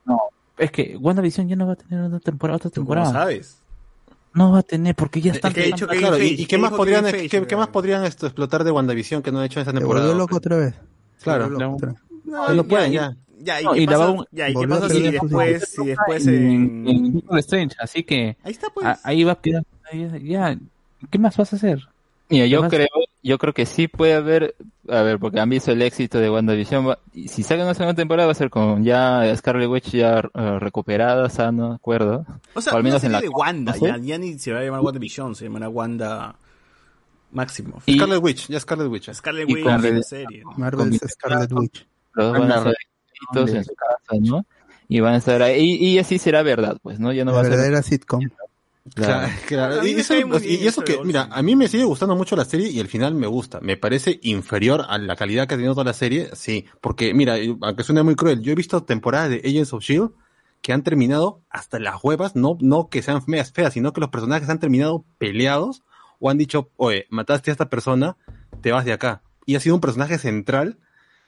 No, 0.05 0.19
es 0.59 0.71
que 0.71 0.97
WandaVision 0.99 1.49
ya 1.49 1.57
no 1.57 1.67
va 1.67 1.75
a 1.75 1.77
tener 1.77 2.05
una 2.05 2.21
temporada, 2.21 2.57
otra 2.57 2.71
¿Tú 2.71 2.85
cómo 2.85 2.95
temporada. 2.95 3.13
sabes? 3.13 3.59
No 4.35 4.53
va 4.53 4.61
a 4.61 4.63
tener 4.63 4.95
porque 4.95 5.21
ya 5.21 5.33
Es 5.33 5.37
están 5.37 5.53
que 5.53 5.61
he 5.63 5.67
dicho 5.67 5.87
que 5.87 5.99
claro, 5.99 6.19
¿y, 6.19 6.29
y 6.41 6.47
qué 6.47 6.57
más 6.57 6.73
podrían, 6.73 7.05
qué, 7.05 7.29
qué 7.47 7.57
más 7.57 7.69
podrían 7.69 8.05
esto 8.05 8.27
explotar 8.27 8.65
de 8.65 8.71
WandaVision 8.71 9.23
que 9.23 9.31
no 9.31 9.41
han 9.41 9.45
hecho 9.45 9.61
en 9.61 9.67
esta 9.69 9.79
temporada? 9.79 10.07
volvió 10.07 10.19
loco 10.19 10.37
otra 10.37 10.57
vez. 10.57 10.75
Claro. 11.23 11.47
Otra 11.75 11.89
vez. 11.89 11.99
No, 12.25 12.55
no 12.55 12.65
pueden, 12.65 12.93
ya. 12.93 13.15
Ya, 13.45 13.61
¿y 13.61 13.65
No, 13.65 13.73
qué 13.75 13.81
y 13.83 13.87
pasa, 13.87 14.07
va- 14.07 14.25
ya, 14.31 14.49
¿y 14.49 14.55
qué 14.55 14.69
pasa 14.69 14.89
si 14.89 15.03
después, 15.03 15.69
si 15.69 15.85
después 15.87 16.27
en, 16.29 16.87
en... 16.89 17.23
en 17.29 17.39
Strange, 17.39 17.75
así 17.81 18.05
que 18.05 18.37
Ahí 18.45 18.53
está, 18.53 18.69
pues. 18.73 18.87
a- 18.87 19.01
ahí 19.03 19.25
va 19.25 19.33
a 19.33 19.41
quedar 19.41 19.65
ya, 20.23 20.57
¿qué 21.11 21.19
más 21.19 21.37
vas 21.37 21.53
a 21.53 21.57
hacer? 21.57 21.81
Mira, 22.31 22.47
yo 22.47 22.67
creo, 22.69 22.87
yo 23.23 23.39
creo 23.39 23.55
que 23.55 23.67
sí 23.67 23.87
puede 23.89 24.15
haber, 24.15 24.57
a 24.89 25.03
ver, 25.03 25.19
porque 25.19 25.39
han 25.41 25.49
visto 25.49 25.71
el 25.73 25.81
éxito 25.83 26.19
de 26.19 26.29
WandaVision, 26.31 26.89
va- 26.89 26.99
y 27.15 27.29
si 27.29 27.43
sacan 27.43 27.65
una 27.67 27.75
segunda 27.75 27.95
temporada 27.95 28.27
va 28.27 28.33
a 28.33 28.35
ser 28.35 28.51
con 28.51 28.83
ya 28.85 29.33
Scarlet 29.37 29.69
Witch 29.69 29.91
ya 29.91 30.19
eh, 30.35 30.59
recuperada, 30.59 31.29
sana, 31.31 31.75
acuerdo. 31.77 32.27
O 32.55 32.61
sea, 32.61 32.73
al 32.73 32.81
una 32.81 32.85
menos 32.89 33.01
serie 33.01 33.07
en 33.09 33.13
la 33.13 33.21
de 33.21 33.29
Wanda, 33.29 33.73
sé. 33.75 33.87
ya, 33.87 33.97
ya 33.99 34.19
ni 34.19 34.39
se 34.39 34.53
va 34.53 34.59
a 34.61 34.63
llamar 34.65 34.81
WandaVision, 34.81 35.35
se 35.37 35.45
llamará 35.45 35.69
Wanda 35.69 36.35
Máximo. 37.31 37.81
Y- 37.87 37.95
Scarlet 37.97 38.23
Witch, 38.23 38.49
ya 38.49 38.61
Scarlet 38.61 38.89
Witch. 38.89 39.13
Scarlet 39.13 39.49
Witch 39.49 39.63
con 39.65 39.85
en 39.87 39.97
la 39.99 40.03
serie. 40.03 40.43
¿no? 40.43 40.53
Marvel's 40.57 41.01
Scarlet 41.09 41.53
Witch. 41.53 41.87
Los 42.15 42.33
dos 42.33 42.39
van 42.41 42.53
a 42.53 42.57
solitos 42.59 43.55
en 43.57 43.65
su 43.65 43.75
casa, 43.75 44.21
¿no? 44.21 44.45
Y 44.89 45.01
van 45.01 45.15
a 45.15 45.17
estar 45.19 45.41
ahí, 45.41 45.77
y, 45.81 45.89
y 45.95 45.99
así 45.99 46.19
será 46.19 46.43
verdad, 46.43 46.77
pues, 46.83 47.01
¿no? 47.01 47.13
Ya 47.13 47.25
no 47.25 47.31
La 47.31 47.37
va 47.37 47.41
a 47.41 47.45
ser... 47.45 47.53
verdadera 47.53 47.83
sitcom. 47.83 48.21
Claro, 48.95 49.33
claro. 49.47 49.75
Y 49.87 49.95
me 49.95 50.01
eso, 50.01 50.15
y 50.55 50.67
que, 50.85 50.93
mira, 51.07 51.29
a 51.31 51.43
mí 51.43 51.55
me 51.57 51.69
sigue 51.69 51.85
gustando 51.85 52.17
mucho 52.17 52.35
la 52.37 52.45
serie 52.45 52.69
y 52.69 52.81
el 52.81 52.89
final 52.89 53.15
me 53.15 53.27
gusta. 53.27 53.61
Me 53.61 53.77
parece 53.77 54.19
inferior 54.23 54.85
a 54.89 54.99
la 54.99 55.15
calidad 55.17 55.47
que 55.47 55.55
ha 55.55 55.57
tenido 55.57 55.75
toda 55.75 55.85
la 55.85 55.93
serie, 55.93 56.31
sí. 56.35 56.65
Porque, 56.81 57.15
mira, 57.15 57.37
aunque 57.61 57.85
suene 57.85 58.03
muy 58.03 58.17
cruel, 58.17 58.43
yo 58.43 58.53
he 58.53 58.57
visto 58.57 58.83
temporadas 58.83 59.31
de 59.31 59.37
Agents 59.45 59.73
of 59.73 59.83
S.H.I.E.L.D. 59.83 60.15
Que 60.63 60.73
han 60.73 60.83
terminado 60.85 61.43
hasta 61.51 61.79
las 61.81 62.03
huevas, 62.05 62.37
no, 62.37 62.57
no 62.61 62.89
que 62.89 63.03
sean 63.03 63.23
feas, 63.25 63.53
feas, 63.53 63.73
sino 63.73 63.93
que 63.93 64.01
los 64.01 64.11
personajes 64.11 64.49
han 64.49 64.61
terminado 64.61 65.05
peleados 65.19 65.83
o 66.21 66.31
han 66.31 66.39
dicho, 66.39 66.71
oye, 66.77 67.07
mataste 67.11 67.51
a 67.51 67.53
esta 67.53 67.69
persona, 67.69 68.17
te 68.61 68.71
vas 68.71 68.85
de 68.85 68.93
acá. 68.93 69.23
Y 69.45 69.57
ha 69.57 69.61
sido 69.61 69.75
un 69.75 69.81
personaje 69.81 70.19
central 70.19 70.79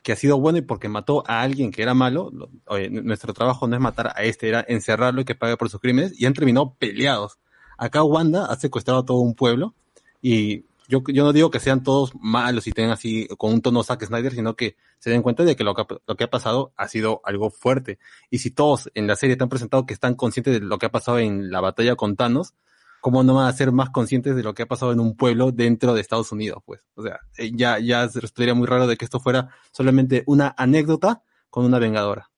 que 0.05 0.13
ha 0.13 0.17
sido 0.17 0.39
bueno 0.39 0.59
y 0.59 0.63
porque 0.63 0.89
mató 0.89 1.25
a 1.27 1.41
alguien 1.43 1.73
que 1.73 1.83
era 1.83 1.95
malo, 1.95 2.31
lo- 2.33 2.49
oye, 2.67 2.91
nuestro 2.91 3.33
trabajo 3.35 3.67
no 3.67 3.75
es 3.75 3.81
matar 3.81 4.13
a 4.15 4.23
este, 4.23 4.49
era 4.49 4.65
encerrarlo 4.69 5.23
y 5.23 5.25
que 5.25 5.35
pague 5.35 5.57
por 5.57 5.69
sus 5.69 5.81
crímenes, 5.81 6.13
y 6.21 6.27
han 6.27 6.35
terminado 6.35 6.75
peleados. 6.79 7.39
Acá 7.79 8.03
Wanda 8.03 8.47
ha 8.47 8.57
secuestrado 8.57 9.01
a 9.01 9.05
todo 9.05 9.19
un 9.19 9.35
pueblo, 9.35 9.75
y 10.21 10.65
yo, 10.89 11.03
yo 11.07 11.25
no 11.25 11.33
digo 11.33 11.51
que 11.51 11.61
sean 11.61 11.83
todos 11.83 12.13
malos 12.21 12.67
y 12.67 12.73
tengan 12.73 12.93
así 12.93 13.27
con 13.39 13.53
un 13.53 13.63
tono 13.63 13.83
Zack 13.83 14.05
Snyder, 14.05 14.33
sino 14.33 14.55
que 14.55 14.77
se 14.99 15.11
den 15.11 15.23
cuenta 15.23 15.45
de 15.45 15.57
que 15.57 15.65
lo 15.65 15.75
que, 15.75 15.85
lo 16.07 16.17
que 16.17 16.25
ha 16.25 16.31
pasado 16.31 16.73
ha 16.77 16.89
sido 16.89 17.21
algo 17.25 17.51
fuerte. 17.51 17.99
Y 18.31 18.39
si 18.39 18.51
todos 18.51 18.91
en 18.95 19.07
la 19.07 19.17
serie 19.17 19.37
te 19.37 19.43
han 19.45 19.49
presentado 19.49 19.87
que 19.87 19.95
están 19.95 20.15
conscientes 20.15 20.55
de 20.55 20.61
lo 20.61 20.79
que 20.79 20.87
ha 20.87 20.91
pasado 20.91 21.19
en 21.19 21.51
la 21.51 21.61
batalla 21.61 21.97
con 21.97 22.17
Thanos, 22.17 22.55
¿cómo 23.01 23.23
no 23.23 23.35
van 23.35 23.49
a 23.49 23.53
ser 23.53 23.73
más 23.73 23.91
conscientes 23.91 24.37
de 24.37 24.43
lo 24.43 24.55
que 24.55 24.63
ha 24.63 24.67
pasado 24.67 24.93
en 24.93 25.01
un 25.01 25.17
pueblo 25.17 25.53
dentro 25.53 25.95
de 25.95 26.01
Estados 26.01 26.33
Unidos? 26.33 26.63
Pues, 26.65 26.83
o 26.95 27.03
sea, 27.03 27.21
eh, 27.39 27.51
ya, 27.55 27.79
ya 27.79 28.07
resultaría 28.07 28.55
muy 28.55 28.67
raro 28.67 28.87
de 28.87 28.97
que 28.97 29.05
esto 29.05 29.21
fuera 29.21 29.49
solamente 29.73 30.23
una 30.27 30.55
anécdota 30.57 31.23
con 31.51 31.65
una 31.65 31.79
vengadora. 31.79 32.31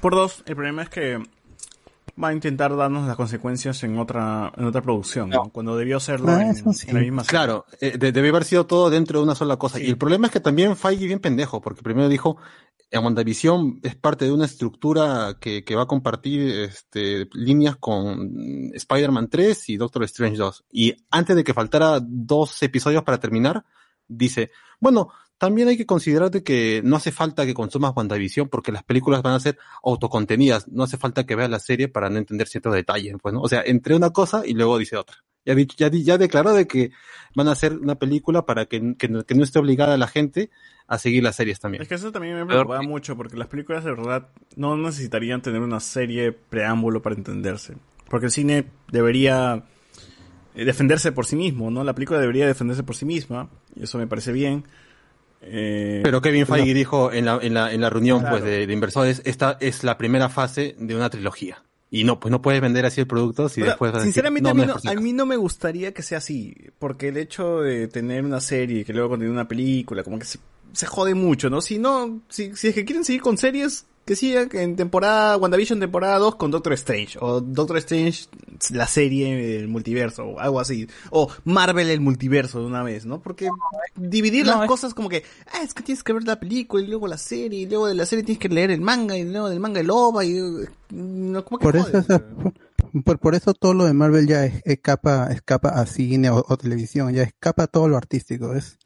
Por 0.00 0.14
dos, 0.14 0.42
el 0.46 0.54
problema 0.54 0.82
es 0.82 0.90
que 0.90 1.22
va 2.22 2.28
a 2.28 2.32
intentar 2.32 2.76
darnos 2.76 3.06
las 3.06 3.16
consecuencias 3.16 3.82
en 3.84 3.98
otra 3.98 4.52
en 4.56 4.64
otra 4.64 4.82
producción, 4.82 5.30
¿no? 5.30 5.50
Cuando 5.50 5.76
debió 5.76 5.98
hacerlo 5.98 6.28
Ah, 6.30 6.42
en, 6.42 6.48
eso 6.50 6.72
sí. 6.72 6.86
en 6.88 6.94
la 6.94 7.00
misma 7.00 7.22
serie. 7.24 7.30
Claro, 7.38 7.64
eh, 7.80 7.96
de- 7.98 8.12
debe 8.12 8.28
haber 8.30 8.44
sido 8.44 8.66
todo 8.66 8.90
dentro 8.90 9.18
de 9.20 9.24
una 9.24 9.34
sola 9.34 9.56
cosa. 9.56 9.78
Sí. 9.78 9.84
Y 9.84 9.88
el 9.90 9.98
problema 9.98 10.26
es 10.26 10.32
que 10.32 10.40
también 10.40 10.76
Feige 10.76 11.06
bien 11.06 11.20
pendejo, 11.20 11.60
porque 11.60 11.82
primero 11.82 12.08
dijo, 12.08 12.36
en 12.90 13.04
WandaVision 13.04 13.80
es 13.82 13.94
parte 13.96 14.24
de 14.24 14.32
una 14.32 14.46
estructura 14.46 15.36
que, 15.40 15.62
que 15.64 15.76
va 15.76 15.82
a 15.82 15.86
compartir 15.86 16.40
este, 16.60 17.28
líneas 17.34 17.76
con 17.76 18.70
Spider-Man 18.74 19.28
3 19.28 19.68
y 19.68 19.76
Doctor 19.76 20.04
Strange 20.04 20.38
2. 20.38 20.64
Y 20.72 20.94
antes 21.10 21.36
de 21.36 21.44
que 21.44 21.52
faltara 21.52 22.00
dos 22.02 22.62
episodios 22.62 23.02
para 23.04 23.18
terminar, 23.20 23.64
dice, 24.06 24.50
bueno, 24.80 25.10
también 25.38 25.68
hay 25.68 25.76
que 25.76 25.86
considerar 25.86 26.30
de 26.30 26.42
que 26.42 26.82
no 26.84 26.96
hace 26.96 27.12
falta 27.12 27.46
que 27.46 27.54
consumas 27.54 27.92
WandaVision 27.96 28.48
porque 28.48 28.72
las 28.72 28.82
películas 28.82 29.22
van 29.22 29.34
a 29.34 29.40
ser 29.40 29.56
autocontenidas. 29.84 30.68
No 30.68 30.82
hace 30.84 30.96
falta 30.96 31.24
que 31.26 31.36
veas 31.36 31.48
la 31.50 31.58
serie 31.60 31.88
para 31.88 32.10
no 32.10 32.18
entender 32.18 32.48
ciertos 32.48 32.74
detalles. 32.74 33.14
Pues, 33.22 33.32
¿no? 33.34 33.40
O 33.40 33.48
sea, 33.48 33.62
entre 33.64 33.94
una 33.96 34.10
cosa 34.10 34.42
y 34.44 34.54
luego 34.54 34.78
dice 34.78 34.96
otra. 34.96 35.16
Ya, 35.44 35.54
ya, 35.76 35.88
di- 35.88 36.04
ya 36.04 36.18
declaró 36.18 36.52
de 36.52 36.66
que 36.66 36.90
van 37.34 37.48
a 37.48 37.52
hacer 37.52 37.72
una 37.78 37.94
película 37.94 38.44
para 38.44 38.66
que, 38.66 38.94
que, 38.98 39.08
no- 39.08 39.24
que 39.24 39.34
no 39.34 39.44
esté 39.44 39.58
obligada 39.58 39.96
la 39.96 40.06
gente 40.08 40.50
a 40.86 40.98
seguir 40.98 41.22
las 41.22 41.36
series 41.36 41.58
también. 41.60 41.82
Es 41.82 41.88
que 41.88 41.94
eso 41.94 42.12
también 42.12 42.34
me 42.36 42.44
preocupaba 42.44 42.82
mucho 42.82 43.16
porque 43.16 43.36
las 43.36 43.48
películas 43.48 43.84
de 43.84 43.90
verdad 43.92 44.28
no 44.56 44.76
necesitarían 44.76 45.40
tener 45.40 45.60
una 45.60 45.80
serie 45.80 46.32
preámbulo 46.32 47.00
para 47.00 47.14
entenderse. 47.16 47.76
Porque 48.10 48.26
el 48.26 48.32
cine 48.32 48.66
debería 48.90 49.64
eh, 50.54 50.64
defenderse 50.64 51.12
por 51.12 51.26
sí 51.26 51.36
mismo, 51.36 51.70
¿no? 51.70 51.84
La 51.84 51.94
película 51.94 52.18
debería 52.20 52.46
defenderse 52.46 52.82
por 52.82 52.96
sí 52.96 53.04
misma 53.04 53.48
y 53.76 53.84
eso 53.84 53.98
me 53.98 54.06
parece 54.06 54.32
bien. 54.32 54.64
Eh, 55.42 56.00
Pero 56.02 56.20
Kevin 56.20 56.46
Feige 56.46 56.74
dijo 56.74 57.12
en 57.12 57.24
la, 57.26 57.38
en 57.40 57.54
la, 57.54 57.72
en 57.72 57.80
la 57.80 57.90
reunión 57.90 58.20
Claro. 58.20 58.38
pues, 58.38 58.44
de, 58.50 58.66
de 58.66 58.72
inversores, 58.72 59.22
esta 59.24 59.56
es 59.60 59.84
la 59.84 59.96
primera 59.98 60.28
fase 60.28 60.74
de 60.78 60.96
una 60.96 61.10
trilogía. 61.10 61.62
Y 61.90 62.04
no, 62.04 62.20
pues 62.20 62.30
no 62.30 62.42
puedes 62.42 62.60
vender 62.60 62.84
así 62.84 63.00
el 63.00 63.06
producto 63.06 63.48
si 63.48 63.62
después 63.62 63.92
vas 63.92 64.02
a 64.02 64.04
decir, 64.04 64.12
sinceramente 64.12 64.42
no, 64.44 64.50
a, 64.50 64.54
mí 64.54 64.66
no 64.66 64.72
a 64.74 64.76
acaso". 64.76 65.00
mí 65.00 65.12
no 65.14 65.24
me 65.24 65.36
gustaría 65.36 65.94
que 65.94 66.02
sea 66.02 66.18
así, 66.18 66.54
porque 66.78 67.08
el 67.08 67.16
hecho 67.16 67.60
de 67.62 67.88
tener 67.88 68.24
una 68.24 68.40
serie 68.42 68.84
que 68.84 68.92
luego 68.92 69.08
contiene 69.10 69.32
una 69.32 69.48
película, 69.48 70.02
como 70.02 70.18
que 70.18 70.26
se, 70.26 70.38
se 70.74 70.84
jode 70.84 71.14
mucho, 71.14 71.48
¿no? 71.48 71.62
Si 71.62 71.78
no, 71.78 72.20
si, 72.28 72.54
si 72.56 72.68
es 72.68 72.74
que 72.74 72.84
quieren 72.84 73.04
seguir 73.06 73.22
con 73.22 73.38
series, 73.38 73.86
que 74.08 74.16
sigan 74.16 74.48
en 74.54 74.74
temporada, 74.74 75.36
WandaVision 75.36 75.78
temporada 75.80 76.18
2 76.18 76.36
con 76.36 76.50
Doctor 76.50 76.72
Strange, 76.72 77.18
o 77.20 77.42
Doctor 77.42 77.76
Strange 77.76 78.24
la 78.70 78.86
serie, 78.86 79.58
el 79.58 79.68
multiverso, 79.68 80.24
o 80.24 80.40
algo 80.40 80.60
así, 80.60 80.88
o 81.10 81.28
Marvel 81.44 81.90
el 81.90 82.00
multiverso 82.00 82.60
de 82.60 82.66
una 82.66 82.82
vez, 82.82 83.04
¿no? 83.04 83.20
Porque 83.20 83.48
dividir 83.96 84.46
No, 84.46 84.52
las 84.52 84.62
es- 84.62 84.68
cosas 84.68 84.94
como 84.94 85.08
que, 85.10 85.22
ah, 85.52 85.60
es 85.62 85.74
que 85.74 85.82
tienes 85.82 86.02
que 86.02 86.14
ver 86.14 86.24
la 86.24 86.40
película 86.40 86.82
y 86.82 86.86
luego 86.86 87.06
la 87.06 87.18
serie, 87.18 87.60
y 87.60 87.66
luego 87.66 87.86
de 87.86 87.94
la 87.94 88.06
serie 88.06 88.24
tienes 88.24 88.40
que 88.40 88.48
leer 88.48 88.70
el 88.70 88.80
manga, 88.80 89.16
y 89.16 89.24
luego 89.24 89.50
del 89.50 89.60
manga 89.60 89.80
el 89.80 89.90
OVA, 89.90 90.24
y... 90.24 90.40
No, 90.90 91.44
como 91.44 91.58
que 91.58 91.62
Por 91.64 91.76
eso, 91.76 91.98
esa- 91.98 92.24
por, 93.04 93.18
por 93.18 93.34
eso 93.34 93.52
todo 93.52 93.74
lo 93.74 93.84
de 93.84 93.92
Marvel 93.92 94.26
ya 94.26 94.46
es- 94.46 94.62
escapa, 94.64 95.28
escapa 95.30 95.68
a 95.68 95.84
cine 95.84 96.30
o, 96.30 96.42
o 96.48 96.56
televisión, 96.56 97.12
ya 97.12 97.22
escapa 97.24 97.64
a 97.64 97.66
todo 97.66 97.88
lo 97.88 97.96
artístico. 97.98 98.54
Es 98.54 98.78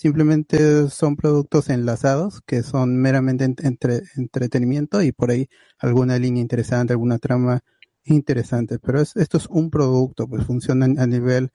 simplemente 0.00 0.88
son 0.90 1.16
productos 1.16 1.70
enlazados 1.70 2.42
que 2.46 2.62
son 2.64 2.96
meramente 2.98 3.44
en- 3.44 3.56
entre, 3.64 4.02
entretenimiento 4.16 5.02
y 5.02 5.12
por 5.12 5.30
ahí 5.32 5.48
alguna 5.80 6.18
línea 6.18 6.42
interesante, 6.42 6.94
alguna 6.94 7.18
trama 7.18 7.62
interesante. 8.04 8.78
Pero 8.80 9.02
es, 9.02 9.16
esto 9.16 9.38
es 9.38 9.46
un 9.48 9.70
producto, 9.70 10.28
pues 10.28 10.46
funciona 10.46 10.86
a 10.86 11.06
nivel 11.08 11.50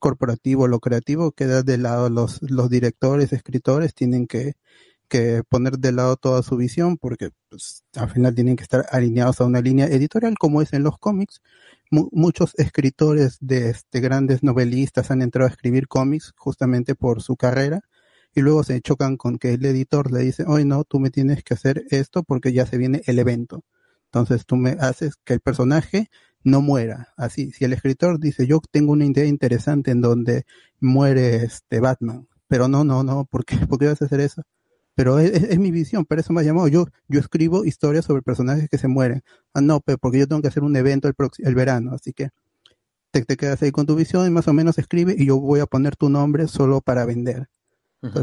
corporativo, 0.00 0.68
lo 0.68 0.80
creativo, 0.80 1.32
queda 1.32 1.62
de 1.64 1.78
lado 1.78 2.10
los, 2.10 2.40
los 2.42 2.70
directores, 2.70 3.34
escritores, 3.34 3.94
tienen 3.94 4.28
que, 4.28 4.54
que 5.08 5.42
poner 5.48 5.78
de 5.78 5.92
lado 5.92 6.16
toda 6.16 6.42
su 6.44 6.56
visión 6.58 6.98
porque 6.98 7.30
pues, 7.50 7.84
al 7.96 8.10
final 8.10 8.34
tienen 8.36 8.56
que 8.56 8.64
estar 8.64 8.86
alineados 8.92 9.40
a 9.42 9.46
una 9.46 9.60
línea 9.62 9.86
editorial 9.88 10.36
como 10.38 10.62
es 10.62 10.72
en 10.74 10.84
los 10.84 10.98
cómics. 10.98 11.42
Mu- 11.92 12.10
muchos 12.12 12.54
escritores 12.58 13.38
de 13.40 13.70
este, 13.70 14.00
grandes 14.00 14.42
novelistas 14.44 15.10
han 15.12 15.22
entrado 15.22 15.48
a 15.48 15.52
escribir 15.52 15.88
cómics 15.88 16.34
justamente 16.38 16.94
por 16.96 17.22
su 17.22 17.36
carrera 17.36 17.82
y 18.34 18.40
luego 18.40 18.62
se 18.64 18.80
chocan 18.80 19.16
con 19.16 19.38
que 19.38 19.54
el 19.54 19.64
editor 19.64 20.12
le 20.12 20.20
dice, 20.20 20.44
oye 20.46 20.64
no, 20.64 20.84
tú 20.84 21.00
me 21.00 21.10
tienes 21.10 21.42
que 21.42 21.54
hacer 21.54 21.84
esto 21.90 22.22
porque 22.22 22.52
ya 22.52 22.66
se 22.66 22.78
viene 22.78 23.02
el 23.06 23.18
evento. 23.18 23.64
Entonces 24.06 24.46
tú 24.46 24.56
me 24.56 24.70
haces 24.80 25.16
que 25.24 25.34
el 25.34 25.40
personaje 25.40 26.10
no 26.44 26.60
muera. 26.60 27.12
Así, 27.16 27.52
si 27.52 27.64
el 27.64 27.72
escritor 27.72 28.18
dice, 28.18 28.46
yo 28.46 28.60
tengo 28.70 28.92
una 28.92 29.06
idea 29.06 29.24
interesante 29.24 29.90
en 29.90 30.00
donde 30.00 30.44
muere 30.80 31.36
este 31.44 31.80
Batman, 31.80 32.28
pero 32.48 32.68
no, 32.68 32.84
no, 32.84 33.02
no, 33.04 33.24
¿por 33.26 33.44
qué, 33.44 33.56
¿Por 33.68 33.78
qué 33.78 33.86
vas 33.86 34.02
a 34.02 34.06
hacer 34.06 34.20
eso? 34.20 34.42
Pero 34.94 35.18
es, 35.18 35.58
mi 35.58 35.70
visión, 35.70 36.04
para 36.04 36.20
eso 36.20 36.32
me 36.32 36.40
ha 36.40 36.44
llamado. 36.44 36.68
Yo, 36.68 36.86
yo 37.08 37.20
escribo 37.20 37.64
historias 37.64 38.04
sobre 38.04 38.22
personajes 38.22 38.68
que 38.68 38.78
se 38.78 38.88
mueren. 38.88 39.22
Ah, 39.54 39.60
no, 39.60 39.80
pero 39.80 39.98
porque 39.98 40.18
yo 40.18 40.28
tengo 40.28 40.42
que 40.42 40.48
hacer 40.48 40.62
un 40.62 40.76
evento 40.76 41.08
el, 41.08 41.14
el 41.38 41.54
verano, 41.54 41.92
así 41.94 42.12
que 42.12 42.30
te, 43.12 43.24
te 43.24 43.36
quedas 43.36 43.62
ahí 43.62 43.72
con 43.72 43.86
tu 43.86 43.96
visión 43.96 44.26
y 44.26 44.30
más 44.30 44.48
o 44.48 44.52
menos 44.52 44.78
escribe 44.78 45.14
y 45.16 45.26
yo 45.26 45.38
voy 45.40 45.60
a 45.60 45.66
poner 45.66 45.96
tu 45.96 46.08
nombre 46.10 46.48
solo 46.48 46.80
para 46.80 47.06
vender. 47.06 47.48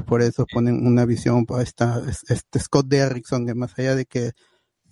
Por 0.05 0.21
eso 0.23 0.45
ponen 0.51 0.85
una 0.87 1.05
visión 1.05 1.45
para 1.45 1.61
esta, 1.63 2.01
este 2.29 2.59
Scott 2.59 2.87
Derrickson, 2.87 3.45
que 3.45 3.53
más 3.53 3.77
allá 3.77 3.95
de 3.95 4.05
que 4.05 4.31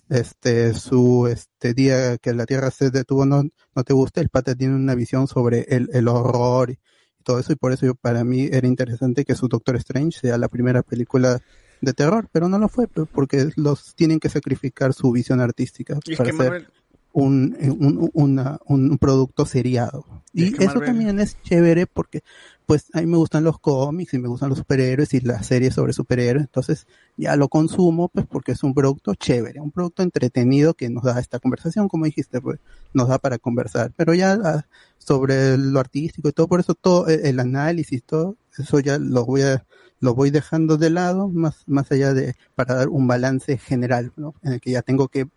este 0.08 0.72
su 0.74 1.26
este 1.26 1.74
día 1.74 2.18
que 2.18 2.32
la 2.32 2.46
Tierra 2.46 2.70
se 2.70 2.90
detuvo 2.90 3.26
no, 3.26 3.42
no 3.74 3.84
te 3.84 3.92
guste, 3.92 4.20
el 4.20 4.28
pata 4.28 4.54
tiene 4.54 4.76
una 4.76 4.94
visión 4.94 5.26
sobre 5.26 5.66
el, 5.68 5.88
el 5.92 6.06
horror 6.06 6.70
y 6.70 6.78
todo 7.24 7.40
eso, 7.40 7.52
y 7.52 7.56
por 7.56 7.72
eso 7.72 7.86
yo, 7.86 7.94
para 7.96 8.22
mí 8.22 8.48
era 8.52 8.68
interesante 8.68 9.24
que 9.24 9.34
su 9.34 9.48
Doctor 9.48 9.74
Strange 9.76 10.20
sea 10.20 10.38
la 10.38 10.46
primera 10.48 10.82
película 10.82 11.40
de 11.80 11.92
terror, 11.92 12.28
pero 12.30 12.48
no 12.48 12.58
lo 12.60 12.68
fue, 12.68 12.86
porque 12.86 13.48
los 13.56 13.96
tienen 13.96 14.20
que 14.20 14.28
sacrificar 14.28 14.92
su 14.94 15.10
visión 15.10 15.40
artística 15.40 15.98
Y 16.04 16.14
para 16.14 16.30
hacer 16.30 16.36
Marvel- 16.50 16.66
un, 17.12 17.56
un, 17.80 18.10
una- 18.12 18.60
un 18.66 18.96
producto 18.98 19.44
seriado. 19.44 20.22
Y 20.32 20.44
Y 20.44 20.46
es 20.48 20.54
que 20.54 20.64
eso 20.66 20.74
Marvel- 20.74 20.86
también 20.86 21.18
es 21.18 21.36
chévere 21.42 21.86
porque 21.88 22.22
pues 22.66 22.86
a 22.92 23.00
mí 23.00 23.06
me 23.06 23.16
gustan 23.16 23.44
los 23.44 23.60
cómics 23.60 24.14
y 24.14 24.18
me 24.18 24.28
gustan 24.28 24.48
los 24.48 24.58
superhéroes 24.58 25.14
y 25.14 25.20
las 25.20 25.46
series 25.46 25.74
sobre 25.74 25.92
superhéroes, 25.92 26.46
entonces 26.46 26.86
ya 27.16 27.36
lo 27.36 27.48
consumo 27.48 28.08
pues 28.08 28.26
porque 28.26 28.52
es 28.52 28.62
un 28.64 28.74
producto 28.74 29.14
chévere, 29.14 29.60
un 29.60 29.70
producto 29.70 30.02
entretenido 30.02 30.74
que 30.74 30.90
nos 30.90 31.04
da 31.04 31.20
esta 31.20 31.38
conversación, 31.38 31.88
como 31.88 32.06
dijiste, 32.06 32.40
pues 32.40 32.58
nos 32.92 33.08
da 33.08 33.18
para 33.18 33.38
conversar, 33.38 33.92
pero 33.96 34.14
ya 34.14 34.32
ah, 34.44 34.66
sobre 34.98 35.56
lo 35.56 35.78
artístico 35.78 36.28
y 36.28 36.32
todo, 36.32 36.48
por 36.48 36.60
eso 36.60 36.74
todo 36.74 37.06
el, 37.06 37.24
el 37.24 37.40
análisis, 37.40 38.02
todo 38.02 38.36
eso 38.58 38.80
ya 38.80 38.98
lo 38.98 39.24
voy 39.24 39.42
a 39.42 39.64
lo 40.00 40.14
voy 40.14 40.30
dejando 40.30 40.76
de 40.76 40.90
lado 40.90 41.28
más 41.28 41.62
más 41.66 41.90
allá 41.92 42.12
de 42.14 42.34
para 42.54 42.74
dar 42.74 42.88
un 42.88 43.06
balance 43.06 43.56
general, 43.58 44.12
¿no? 44.16 44.34
En 44.42 44.54
el 44.54 44.60
que 44.60 44.72
ya 44.72 44.82
tengo 44.82 45.08
que 45.08 45.28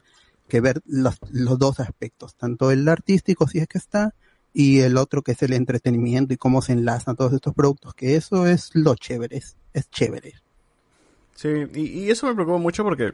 que 0.49 0.61
ver 0.61 0.81
los, 0.85 1.19
los 1.31 1.59
dos 1.59 1.79
aspectos, 1.79 2.35
tanto 2.35 2.71
el 2.71 2.87
artístico 2.89 3.47
si 3.47 3.59
es 3.59 3.67
que 3.67 3.77
está 3.77 4.15
y 4.53 4.79
el 4.79 4.97
otro 4.97 5.21
que 5.21 5.33
es 5.33 5.41
el 5.43 5.53
entretenimiento 5.53 6.33
y 6.33 6.37
cómo 6.37 6.61
se 6.61 6.73
enlazan 6.73 7.15
todos 7.15 7.33
estos 7.33 7.53
productos, 7.53 7.93
que 7.93 8.15
eso 8.15 8.47
es 8.47 8.71
lo 8.73 8.95
chévere, 8.95 9.37
es, 9.37 9.55
es 9.73 9.89
chévere. 9.89 10.33
Sí, 11.35 11.49
y, 11.75 11.81
y 11.81 12.09
eso 12.11 12.27
me 12.27 12.35
preocupa 12.35 12.57
mucho 12.57 12.83
porque, 12.83 13.11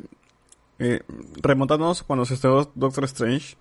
eh, 0.80 1.02
remontándonos 1.42 2.04
cuando 2.04 2.26
se 2.26 2.34
estrenó 2.36 2.72
Doctor 2.76 3.04
Strange, 3.06 3.56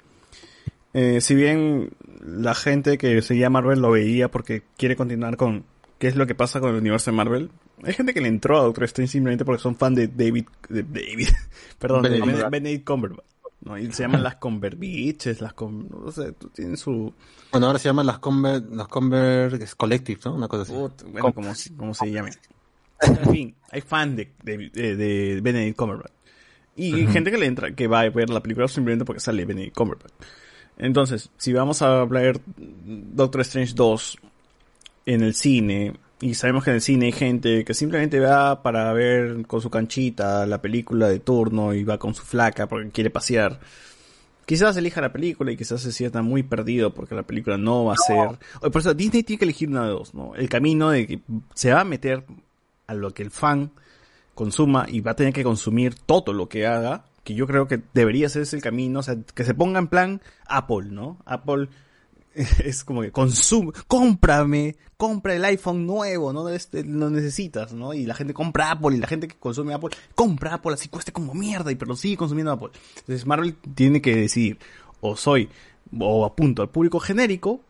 eh, 0.95 1.21
si 1.21 1.35
bien 1.35 1.91
la 2.25 2.55
gente 2.55 2.97
que 2.99 3.21
seguía 3.21 3.51
Marvel 3.51 3.81
lo 3.81 3.91
veía 3.91 4.31
porque 4.31 4.63
quiere 4.79 4.97
continuar 4.97 5.37
con 5.37 5.65
qué 5.99 6.07
es 6.09 6.17
lo 6.17 6.27
que 6.27 6.35
pasa 6.35 6.61
con 6.61 6.71
el 6.71 6.77
universo 6.77 7.11
de 7.11 7.17
Marvel, 7.17 7.51
hay 7.83 7.93
gente 7.93 8.15
que 8.15 8.21
le 8.21 8.29
entró 8.29 8.59
a 8.59 8.63
Doctor 8.63 8.85
Strange 8.85 9.11
simplemente 9.13 9.45
porque 9.45 9.61
son 9.61 9.77
fan 9.77 9.95
de 9.95 10.07
David, 10.09 10.47
de 10.69 10.83
David, 10.85 11.29
perdón, 11.79 12.03
de 12.05 12.11
Benedict 12.11 12.27
Ben- 12.27 12.31
Cumberbatch. 12.31 12.51
Benedict 12.53 12.87
Cumberbatch. 12.87 13.27
¿No? 13.65 13.79
Y 13.79 13.91
se 13.93 14.03
llaman 14.03 14.23
las 14.23 14.37
Converbiches, 14.37 15.41
las 15.41 15.55
con, 15.55 15.89
no 15.89 16.11
sé, 16.13 16.33
tienen 16.55 16.77
su, 16.77 17.13
Bueno, 17.51 17.67
ahora 17.67 17.79
se 17.79 17.89
llaman 17.89 18.07
las 18.07 18.19
Conver, 18.19 18.63
las 18.71 18.89
Conver 18.89 19.59
Collective, 19.77 20.21
¿no? 20.25 20.35
Una 20.35 20.49
cosa 20.49 20.63
así. 20.63 20.73
bueno, 21.11 21.33
como, 21.33 21.53
como 21.77 21.95
se 21.95 22.11
llame. 22.11 22.31
En 23.01 23.31
fin, 23.33 23.55
hay 23.71 23.81
fan 23.81 24.17
de, 24.17 24.33
de, 24.43 24.71
de- 24.71 24.97
de 24.97 25.41
Benedict 25.41 25.77
Cumberbatch. 25.77 26.13
Y 26.77 26.95
hay 26.95 27.03
Ujú. 27.05 27.13
gente 27.13 27.31
que 27.31 27.39
le 27.39 27.47
entra, 27.47 27.75
que 27.75 27.87
va 27.87 28.01
a 28.01 28.09
ver 28.11 28.31
la 28.31 28.41
película 28.43 28.67
simplemente 28.69 29.05
porque 29.05 29.21
sale 29.21 29.45
Benedict 29.45 29.77
Cumberbatch. 29.77 30.13
Entonces, 30.77 31.31
si 31.37 31.53
vamos 31.53 31.83
a 31.83 32.01
hablar 32.01 32.41
Doctor 32.57 33.43
Strange 33.43 33.75
2 33.75 34.19
en 35.07 35.23
el 35.23 35.35
cine, 35.35 35.95
y 36.21 36.35
sabemos 36.35 36.65
que 36.65 36.71
en 36.71 36.77
el 36.77 36.83
cine 36.83 37.07
hay 37.07 37.13
gente 37.13 37.65
que 37.65 37.75
simplemente 37.75 38.21
va 38.21 38.63
para 38.63 38.93
ver 38.93 39.47
con 39.47 39.61
su 39.61 39.71
canchita 39.71 40.47
la 40.47 40.63
película 40.63 41.09
de 41.09 41.19
turno 41.19 41.75
y 41.75 41.85
va 41.85 41.99
con 41.99 42.15
su 42.15 42.23
flaca 42.23 42.67
porque 42.69 42.91
quiere 42.91 43.11
pasear. 43.11 43.61
Quizás 44.47 44.77
elija 44.77 45.01
la 45.01 45.13
película 45.13 45.53
y 45.53 45.57
quizás 45.57 45.81
se 45.81 45.91
sienta 45.91 46.23
muy 46.23 46.43
perdido 46.43 46.93
porque 46.93 47.15
la 47.15 47.23
película 47.23 47.57
no 47.57 47.87
va 47.87 47.95
a 47.95 47.97
ser... 47.97 48.39
Por 48.61 48.79
eso 48.79 48.95
Disney 48.95 49.23
tiene 49.23 49.39
que 49.39 49.45
elegir 49.45 49.71
una 49.71 49.85
de 49.85 49.91
dos, 49.91 50.15
¿no? 50.15 50.35
El 50.35 50.49
camino 50.49 50.91
de 50.91 51.07
que 51.07 51.21
se 51.55 51.73
va 51.73 51.81
a 51.81 51.85
meter 51.85 52.25
a 52.87 52.95
lo 52.95 53.13
que 53.13 53.23
el 53.23 53.31
fan 53.31 53.73
consuma 54.35 54.87
y 54.89 55.01
va 55.01 55.13
a 55.13 55.17
tener 55.17 55.33
que 55.33 55.45
consumir 55.45 55.95
todo 55.95 56.33
lo 56.33 56.49
que 56.49 56.67
haga, 56.67 57.07
que 57.23 57.35
yo 57.35 57.47
creo 57.47 57.67
que 57.67 57.81
debería 57.95 58.29
ser 58.29 58.43
ese 58.43 58.57
el 58.57 58.63
camino, 58.63 59.01
o 59.01 59.03
sea, 59.03 59.17
que 59.35 59.45
se 59.45 59.55
ponga 59.55 59.79
en 59.79 59.89
plan 59.89 60.21
Apple, 60.47 60.91
¿no? 60.91 61.19
Apple 61.25 61.69
es 62.65 62.85
como 62.85 63.03
que 63.03 63.13
consume, 63.13 63.73
cómprame, 63.87 64.77
compra 64.97 65.35
el 65.35 65.45
iPhone 65.45 65.87
nuevo, 65.87 66.33
no 66.33 66.49
este, 66.49 66.85
lo 66.85 67.11
necesitas, 67.11 67.73
¿no? 67.73 67.95
Y 67.95 68.07
la 68.07 68.15
gente 68.15 68.35
compra 68.35 68.73
Apple 68.73 68.97
y 68.97 69.01
la 69.01 69.07
gente 69.07 69.29
que 69.29 69.37
consume 69.37 69.75
Apple 69.75 69.91
compra 70.15 70.55
Apple 70.55 70.75
así 70.75 70.89
cueste 70.89 71.13
como 71.13 71.35
mierda 71.35 71.71
y 71.71 71.77
pero 71.77 71.95
sigue 71.97 72.17
consumiendo 72.17 72.53
Apple. 72.53 72.71
Entonces 72.99 73.27
Marvel 73.27 73.55
tiene 73.75 74.03
que 74.03 74.17
decidir 74.17 74.59
o 75.01 75.17
soy 75.17 75.49
o 75.99 76.25
apunto 76.25 76.63
al 76.63 76.71
público 76.71 76.99
genérico 76.99 77.61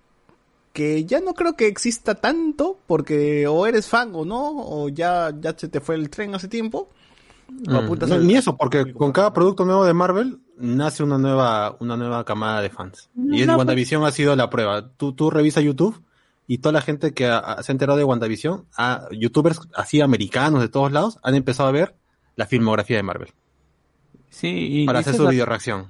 que 0.73 1.05
ya 1.05 1.21
no 1.21 1.35
creo 1.35 1.57
que 1.57 1.67
exista 1.67 2.17
tanto 2.17 2.79
porque 2.87 3.47
o 3.47 3.67
eres 3.67 3.87
fan 3.87 4.11
o 4.15 4.25
no 4.25 4.51
o 4.57 4.89
ya 4.89 5.33
ya 5.39 5.57
se 5.57 5.69
te 5.69 5.81
fue 5.81 5.95
el 5.95 6.11
tren 6.11 6.35
hace 6.35 6.49
tiempo. 6.49 6.89
Mm, 7.49 7.75
apuntas 7.77 8.09
no, 8.09 8.15
al- 8.17 8.27
ni 8.27 8.35
eso, 8.35 8.57
porque 8.57 8.93
con 8.93 9.13
cada 9.13 9.33
producto 9.33 9.65
nuevo 9.65 9.85
de 9.85 9.95
Marvel 9.95 10.41
nace 10.59 11.03
una 11.03 11.19
nueva, 11.19 11.77
una 11.81 11.97
nueva 11.97 12.25
camada 12.25 12.61
de 12.63 12.71
fans. 12.71 13.11
Y 13.17 13.41
el 13.43 13.47
No, 13.49 13.57
WandaVision 13.57 14.05
ha 14.05 14.11
sido 14.11 14.35
la 14.37 14.51
prueba. 14.51 14.89
Tú, 14.97 15.13
tú 15.13 15.31
revisa 15.31 15.61
YouTube 15.61 16.03
y 16.47 16.59
toda 16.59 16.73
la 16.73 16.81
gente 16.83 17.13
que 17.15 17.27
ha- 17.27 17.63
se 17.63 17.71
ha 17.71 17.75
enterado 17.75 17.99
de 17.99 18.05
WandaVision, 18.05 18.67
a 18.77 19.07
youtubers 19.13 19.61
así 19.75 20.01
americanos 20.01 20.61
de 20.61 20.69
todos 20.69 20.93
lados, 20.93 21.19
han 21.23 21.35
empezado 21.35 21.69
a 21.69 21.73
ver 21.73 21.95
la 22.37 22.47
filmografía 22.47 22.97
de 22.97 23.03
Marvel. 23.03 23.29
Sí, 24.31 24.83
y 24.83 24.87
para 24.87 25.01
esa 25.01 25.11
hacer 25.11 25.19
su 25.19 25.25
la- 25.25 25.31
video 25.31 25.47
reacción. 25.47 25.87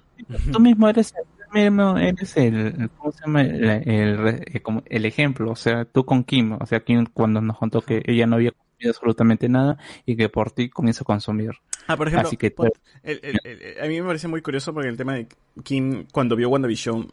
Tú 0.53 0.61
mismo 0.61 0.89
eres, 0.89 1.13
tú 1.13 1.59
mismo 1.59 1.97
eres 1.99 2.37
el, 2.37 2.91
¿cómo 2.97 3.13
se 3.13 3.21
llama? 3.25 3.43
El, 3.43 3.65
el 3.65 4.27
eh, 4.47 4.61
como 4.63 4.83
el 4.87 5.05
ejemplo, 5.07 5.51
o 5.51 5.57
sea, 5.57 5.85
tú 5.87 6.05
con 6.05 6.23
Kim, 6.25 6.53
o 6.61 6.67
sea, 6.67 6.81
Kim 6.85 7.07
cuando 7.13 7.41
nos 7.41 7.59
contó 7.59 7.81
que 7.81 8.03
ella 8.07 8.27
no 8.27 8.37
había 8.37 8.53
absolutamente 8.89 9.49
nada 9.49 9.79
y 10.07 10.17
que 10.17 10.29
por 10.29 10.51
ti 10.51 10.69
comienza 10.69 11.03
a 11.03 11.05
consumir. 11.05 11.51
Ah, 11.87 11.97
por 11.97 12.09
ejemplo, 12.09 12.29
Así 12.29 12.37
que 12.37 12.51
pon- 12.51 12.71
el- 13.03 13.21
el- 13.23 13.41
el- 13.45 13.81
a 13.83 13.87
mí 13.87 14.01
me 14.01 14.07
parece 14.07 14.29
muy 14.29 14.41
curioso 14.43 14.73
porque 14.73 14.89
el 14.89 14.97
tema 14.97 15.15
de 15.15 15.27
Kim, 15.63 16.07
cuando 16.13 16.35
vio 16.37 16.49
WandaVision, 16.49 17.09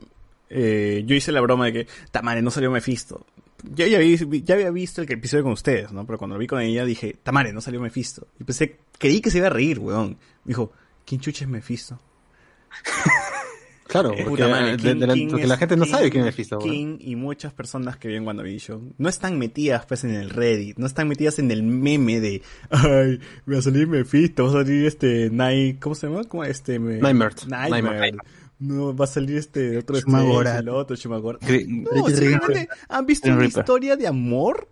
eh, 0.50 1.04
yo 1.06 1.16
hice 1.16 1.32
la 1.32 1.42
broma 1.42 1.66
de 1.66 1.74
que, 1.74 1.88
Tamare, 2.12 2.42
no 2.42 2.52
salió 2.52 2.72
Mephisto. 2.72 3.26
Yo 3.64 3.86
ya 3.86 3.98
había 4.56 4.72
visto 4.72 5.02
el 5.02 5.12
episodio 5.12 5.44
con 5.44 5.54
ustedes, 5.54 5.92
¿no? 5.92 6.06
Pero 6.06 6.18
cuando 6.18 6.36
lo 6.36 6.40
vi 6.40 6.48
con 6.48 6.62
ella 6.62 6.84
dije, 6.84 7.16
Tamare, 7.22 7.54
no 7.54 7.62
salió 7.62 7.80
Mephisto. 7.80 8.28
Y 8.40 8.44
pensé, 8.44 8.78
creí 8.98 9.22
que 9.22 9.30
se 9.30 9.38
iba 9.38 9.48
a 9.48 9.52
reír, 9.52 9.78
weón. 9.80 10.12
Me 10.46 10.50
dijo, 10.50 10.72
¿quién 11.06 11.22
chucha 11.22 11.46
es 11.46 11.50
Mephisto? 11.50 12.00
Claro, 13.92 14.10
porque, 14.10 14.24
puta 14.24 14.48
madre, 14.48 14.72
de- 14.72 14.78
King- 14.78 15.00
de 15.00 15.08
la, 15.08 15.14
King 15.14 15.28
porque 15.30 15.44
es- 15.44 15.50
la 15.50 15.58
gente 15.58 15.76
no 15.78 15.84
King- 15.84 15.92
sabe 15.92 16.10
quién 16.10 16.22
es 16.24 16.26
Mephisto. 16.28 16.60
King 16.60 16.98
y 17.00 17.16
muchas 17.16 17.54
personas 17.54 17.98
que 17.98 18.08
ven 18.08 18.26
WandaVision 18.26 18.94
no 18.98 19.10
están 19.10 19.38
metidas 19.38 19.86
pues 19.86 20.04
en 20.04 20.12
el 20.16 20.30
Reddit, 20.30 20.78
no 20.78 20.86
están 20.88 21.08
metidas 21.08 21.40
en 21.40 21.52
el 21.52 21.64
meme 21.64 22.20
de 22.22 22.42
ay, 22.70 23.20
me 23.46 23.54
va 23.56 23.60
a 23.60 23.62
salir 23.62 23.88
Mephisto, 23.88 24.44
va 24.46 24.50
a 24.50 24.64
salir 24.64 24.86
este 24.86 25.30
Night, 25.30 25.80
¿cómo 25.80 25.94
se 25.96 26.08
llama? 26.08 26.24
¿Cómo 26.24 26.44
este? 26.44 26.80
Me... 26.80 27.00
Nightmare. 27.00 27.36
Nightmare. 27.48 27.82
Nightmare. 28.00 28.18
No, 28.60 28.96
va 28.96 29.06
a 29.06 29.08
salir 29.08 29.38
este 29.38 29.78
otro 29.80 29.98
Shumagorat. 30.00 30.58
Strange, 30.58 30.62
el 30.62 30.70
otro 30.70 30.96
No, 31.96 32.08
simplemente 32.10 32.70
han 32.90 33.06
visto 33.08 33.30
una 33.30 33.46
historia 33.46 33.96
de 33.98 34.08
amor, 34.08 34.68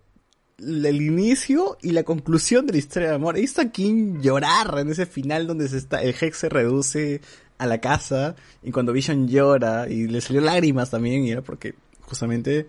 el 0.60 1.02
inicio 1.02 1.78
y 1.82 1.92
la 1.92 2.04
conclusión 2.04 2.66
de 2.68 2.74
la 2.74 2.78
historia 2.80 3.10
de 3.10 3.16
amor. 3.16 3.36
He 3.38 3.42
visto 3.42 3.62
a 3.62 3.66
King 3.72 4.20
llorar 4.22 4.78
en 4.78 4.90
ese 4.90 5.06
final 5.06 5.48
donde 5.48 5.68
se 5.68 5.78
está, 5.78 6.04
el 6.04 6.14
Hex 6.20 6.38
se 6.38 6.50
reduce 6.50 7.22
a 7.60 7.68
la 7.68 7.80
casa 7.80 8.36
y 8.64 8.72
cuando 8.72 8.92
Vision 8.94 9.28
llora 9.28 9.88
y 9.88 10.08
le 10.08 10.22
salió 10.22 10.42
lágrimas 10.42 10.90
también 10.90 11.24
y 11.26 11.32
era 11.32 11.42
porque 11.44 11.76
justamente 12.02 12.68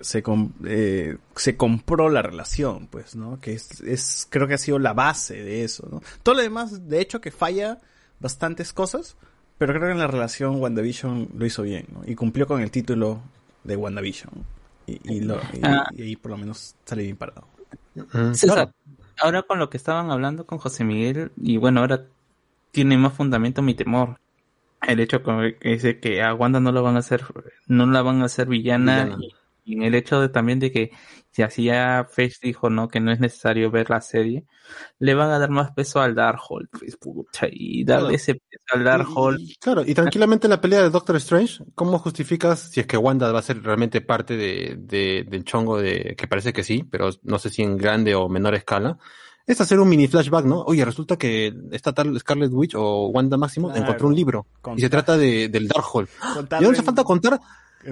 se 0.00 0.22
com- 0.22 0.52
eh, 0.64 1.18
se 1.36 1.56
compró 1.58 2.08
la 2.08 2.22
relación, 2.22 2.86
pues, 2.86 3.14
¿no? 3.16 3.38
Que 3.40 3.52
es, 3.52 3.82
es 3.82 4.26
creo 4.30 4.48
que 4.48 4.54
ha 4.54 4.58
sido 4.58 4.78
la 4.78 4.94
base 4.94 5.42
de 5.42 5.62
eso, 5.64 5.86
¿no? 5.90 6.00
Todo 6.22 6.36
lo 6.36 6.42
demás, 6.42 6.88
de 6.88 7.00
hecho, 7.02 7.20
que 7.20 7.30
falla 7.30 7.78
bastantes 8.18 8.72
cosas, 8.72 9.16
pero 9.58 9.74
creo 9.74 9.86
que 9.88 9.92
en 9.92 9.98
la 9.98 10.06
relación 10.06 10.56
WandaVision 10.56 11.28
lo 11.36 11.44
hizo 11.44 11.62
bien, 11.62 11.86
¿no? 11.92 12.00
Y 12.06 12.14
cumplió 12.14 12.46
con 12.46 12.62
el 12.62 12.70
título 12.70 13.20
de 13.64 13.76
WandaVision. 13.76 14.30
Y, 14.86 15.16
y, 15.16 15.20
lo, 15.20 15.36
y, 15.52 15.60
Ah. 15.62 15.84
y 15.94 16.02
ahí 16.02 16.16
por 16.16 16.30
lo 16.30 16.38
menos 16.38 16.74
sale 16.86 17.02
bien 17.02 17.16
parado. 17.16 17.46
César, 18.32 18.72
ahora 19.20 19.42
con 19.42 19.58
lo 19.58 19.68
que 19.68 19.76
estaban 19.76 20.10
hablando 20.10 20.46
con 20.46 20.58
José 20.58 20.84
Miguel, 20.84 21.30
y 21.36 21.58
bueno, 21.58 21.80
ahora 21.80 22.06
tiene 22.70 22.96
más 22.96 23.12
fundamento 23.14 23.62
mi 23.62 23.74
temor. 23.74 24.18
El 24.86 25.00
hecho 25.00 25.22
que 25.22 25.76
de 25.78 26.00
que 26.00 26.22
a 26.22 26.34
Wanda 26.34 26.58
no 26.60 26.72
lo 26.72 26.82
van 26.82 26.96
a 26.96 27.00
hacer, 27.00 27.22
no 27.66 27.86
la 27.86 28.02
van 28.02 28.22
a 28.22 28.26
hacer 28.26 28.48
villana, 28.48 29.04
Villana. 29.04 29.24
Y, 29.64 29.72
y 29.72 29.76
en 29.76 29.82
el 29.82 29.94
hecho 29.94 30.20
de 30.20 30.30
también 30.30 30.58
de 30.58 30.72
que 30.72 30.90
si 31.32 31.42
así 31.42 31.64
ya 31.64 32.06
Feige 32.10 32.38
dijo 32.42 32.70
no 32.70 32.88
que 32.88 32.98
no 32.98 33.12
es 33.12 33.20
necesario 33.20 33.70
ver 33.70 33.90
la 33.90 34.00
serie, 34.00 34.44
le 34.98 35.14
van 35.14 35.30
a 35.30 35.38
dar 35.38 35.50
más 35.50 35.72
peso 35.72 36.00
al 36.00 36.14
Darkhold, 36.14 36.68
pues, 36.70 36.96
pucha, 36.96 37.46
y 37.50 37.84
darle 37.84 38.04
Claro. 38.04 38.16
ese 38.16 38.34
peso 38.36 38.64
al 38.72 38.84
Darkhold. 38.84 39.40
Claro, 39.60 39.82
y 39.86 39.94
tranquilamente 39.94 40.48
la 40.48 40.60
pelea 40.62 40.82
de 40.82 40.90
Doctor 40.90 41.16
Strange, 41.16 41.62
¿cómo 41.74 41.98
justificas 41.98 42.70
si 42.72 42.80
es 42.80 42.86
que 42.86 42.96
Wanda 42.96 43.30
va 43.32 43.40
a 43.40 43.42
ser 43.42 43.62
realmente 43.62 44.00
parte 44.00 44.36
de, 44.36 44.76
de- 44.78 45.24
del 45.28 45.44
chongo 45.44 45.78
de 45.78 46.14
que 46.16 46.26
parece 46.26 46.52
que 46.54 46.64
sí, 46.64 46.84
pero 46.90 47.10
no 47.22 47.38
sé 47.38 47.50
si 47.50 47.62
en 47.62 47.76
grande 47.76 48.14
o 48.14 48.28
menor 48.30 48.54
escala? 48.54 48.98
Es 49.50 49.60
hacer 49.60 49.80
un 49.80 49.88
mini 49.88 50.06
flashback, 50.06 50.44
¿no? 50.44 50.60
Oye, 50.62 50.84
resulta 50.84 51.16
que 51.16 51.52
esta 51.72 51.92
tal 51.92 52.18
Scarlet 52.20 52.52
Witch 52.52 52.74
o 52.76 53.08
Wanda 53.08 53.36
Máximo 53.36 53.68
Claro. 53.68 53.82
encontró 53.82 54.06
un 54.08 54.14
libro 54.14 54.46
y 54.76 54.80
se 54.80 54.88
trata 54.90 55.16
de, 55.16 55.48
del 55.48 55.66
Darkhold. 55.66 56.08
Y 56.60 56.62
no 56.62 56.70
hace 56.70 56.82
falta 56.84 57.02
contar, 57.04 57.40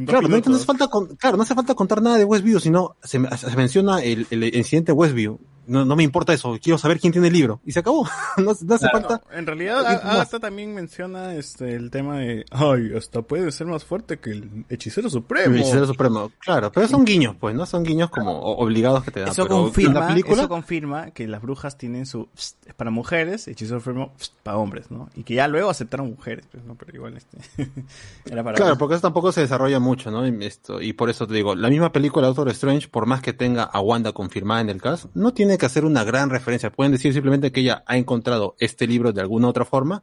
claro, 0.07 0.29
no, 0.29 0.37
hace 0.37 0.65
falta 0.67 0.89
con- 0.89 1.17
claro, 1.17 1.37
no 1.37 1.43
hace 1.43 1.55
falta 1.55 1.75
contar 1.75 2.01
nada 2.03 2.17
de 2.17 2.25
Westview, 2.25 2.61
sino 2.61 2.97
se, 3.03 3.21
se 3.37 3.57
menciona 3.57 4.01
el, 4.03 4.27
el 4.31 4.55
incidente 4.55 4.93
de 4.93 4.99
Westview. 4.99 5.39
No, 5.69 5.85
no 5.85 5.95
me 5.97 6.03
importa 6.03 6.33
eso, 6.33 6.59
quiero 6.63 6.79
saber 6.79 6.99
quién 6.99 7.13
tiene 7.13 7.29
el 7.29 7.33
libro. 7.35 7.61
Y 7.65 7.73
se 7.73 7.81
acabó. 7.81 8.05
no, 8.39 8.53
no 8.61 8.75
hace 8.75 8.89
falta. 8.91 9.21
En 9.33 9.47
realidad, 9.47 9.83
Y- 9.83 9.87
A- 9.87 10.13
Agatha 10.13 10.41
también 10.41 10.75
menciona 10.75 11.35
este 11.35 11.75
el 11.75 11.91
tema 11.91 12.19
de, 12.19 12.45
ay, 12.51 12.93
hasta 12.97 13.23
puede 13.23 13.53
ser 13.53 13.67
más 13.67 13.85
fuerte 13.85 14.19
que 14.19 14.31
el 14.31 14.65
hechicero 14.69 15.09
supremo. 15.11 15.55
El 15.55 15.61
hechicero 15.61 15.87
supremo, 15.87 16.33
claro, 16.39 16.73
pero 16.73 16.89
son 16.89 17.05
guiños, 17.05 17.37
pues, 17.39 17.55
¿no? 17.55 17.67
Son 17.67 17.85
guiños 17.85 18.11
como 18.11 18.33
obligados 18.41 19.05
que 19.05 19.11
te 19.11 19.21
dan. 19.21 19.29
Eso 19.31 19.43
pero 19.45 19.63
confirma, 19.63 20.01
la 20.01 20.09
película, 20.09 20.37
eso 20.43 20.49
confirma 20.49 21.11
que 21.11 21.27
las 21.29 21.43
brujas 21.43 21.77
tienen 21.77 22.07
su 22.07 22.29
pst, 22.35 22.69
es 22.69 22.75
para 22.75 22.91
mujeres, 22.91 23.47
hechicero 23.49 23.79
supremo 23.81 24.13
pst, 24.17 24.33
para 24.43 24.57
hombres, 24.57 24.91
¿no? 24.91 25.09
Y 25.15 25.23
que 25.25 25.35
ya 25.35 25.49
luego 25.49 25.69
aceptaron 25.71 26.09
mujeres, 26.11 26.47
pues, 26.51 26.65
¿no? 26.65 26.75
Pero 26.77 26.95
igual 26.97 27.17
este 27.17 27.39
era 28.31 28.43
para 28.43 28.57
claro, 28.57 28.79
porque 28.79 28.95
eso 28.95 29.03
tampoco 29.03 29.33
se 29.33 29.43
desarrolla 29.43 29.79
mucho, 29.79 30.11
¿no? 30.11 30.27
Y, 30.27 30.45
esto, 30.45 30.81
y 30.81 30.93
por 30.93 31.11
eso 31.11 31.27
te 31.27 31.35
digo, 31.35 31.55
la 31.55 31.69
misma 31.69 31.93
película 31.93 32.27
Doctor 32.29 32.49
Strange, 32.51 32.89
por 32.89 33.07
más 33.07 33.21
que 33.21 33.33
tenga 33.33 33.65
a 33.65 33.81
Wanda 33.81 34.13
confirmada 34.13 34.61
en 34.63 34.71
el 34.71 34.81
cast, 34.81 35.07
no 35.15 35.33
tiene 35.35 35.58
que 35.59 35.67
hacer 35.67 35.85
una 35.85 36.05
gran 36.05 36.31
referencia. 36.31 36.71
Pueden 36.71 36.93
decir 36.93 37.13
simplemente 37.13 37.53
que 37.53 37.61
ella 37.61 37.83
ha 37.87 37.97
encontrado 37.97 38.57
este 38.59 38.87
libro 38.87 39.13
de 39.13 39.21
alguna 39.21 39.49
otra 39.49 39.65
forma. 39.65 40.03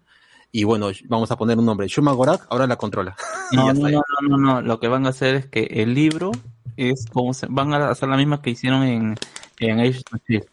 Y 0.52 0.64
bueno, 0.64 0.90
vamos 1.08 1.32
a 1.32 1.38
poner 1.38 1.58
un 1.58 1.66
nombre. 1.66 1.88
Shuma 1.88 2.12
Gorak 2.14 2.46
ahora 2.50 2.68
la 2.68 2.76
controla. 2.78 3.16
No, 3.52 3.74
no, 3.74 3.90
no, 3.90 4.02
no, 4.28 4.38
no. 4.38 4.62
Lo 4.62 4.80
que 4.80 4.88
van 4.88 5.06
a 5.06 5.10
hacer 5.10 5.36
es 5.36 5.46
que 5.48 5.64
el 5.70 5.94
libro 5.94 6.32
es 6.78 7.06
como 7.12 7.34
se, 7.34 7.46
van 7.50 7.74
a 7.74 7.90
hacer 7.90 8.10
la 8.10 8.18
misma 8.18 8.42
que 8.42 8.50
hicieron 8.52 8.84
en, 8.84 9.16
en 9.60 9.80
Age 9.80 10.02
of 10.12 10.20
Shield. 10.28 10.46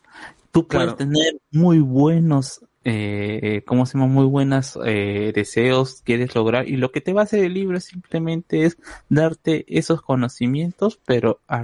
Tú 0.51 0.67
puedes 0.69 0.95
Claro. 0.95 0.97
tener 0.97 1.41
muy 1.51 1.79
buenos, 1.79 2.61
eh, 2.85 3.63
¿cómo 3.67 3.87
se 3.87 3.95
llama? 3.97 4.13
Muy 4.13 4.27
buenas 4.27 4.79
eh, 4.85 5.33
deseos, 5.35 6.03
quieres 6.05 6.35
lograr, 6.35 6.69
y 6.69 6.77
lo 6.77 6.93
que 6.93 7.01
te 7.01 7.15
va 7.15 7.23
a 7.23 7.25
hacer 7.25 7.43
el 7.45 7.55
libro 7.55 7.81
simplemente 7.81 8.67
es 8.67 8.77
darte 9.09 9.65
esos 9.69 10.03
conocimientos, 10.03 11.01
pero 11.07 11.41
a, 11.49 11.63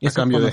esos 0.00 0.14
cambio 0.14 0.38
de- 0.40 0.52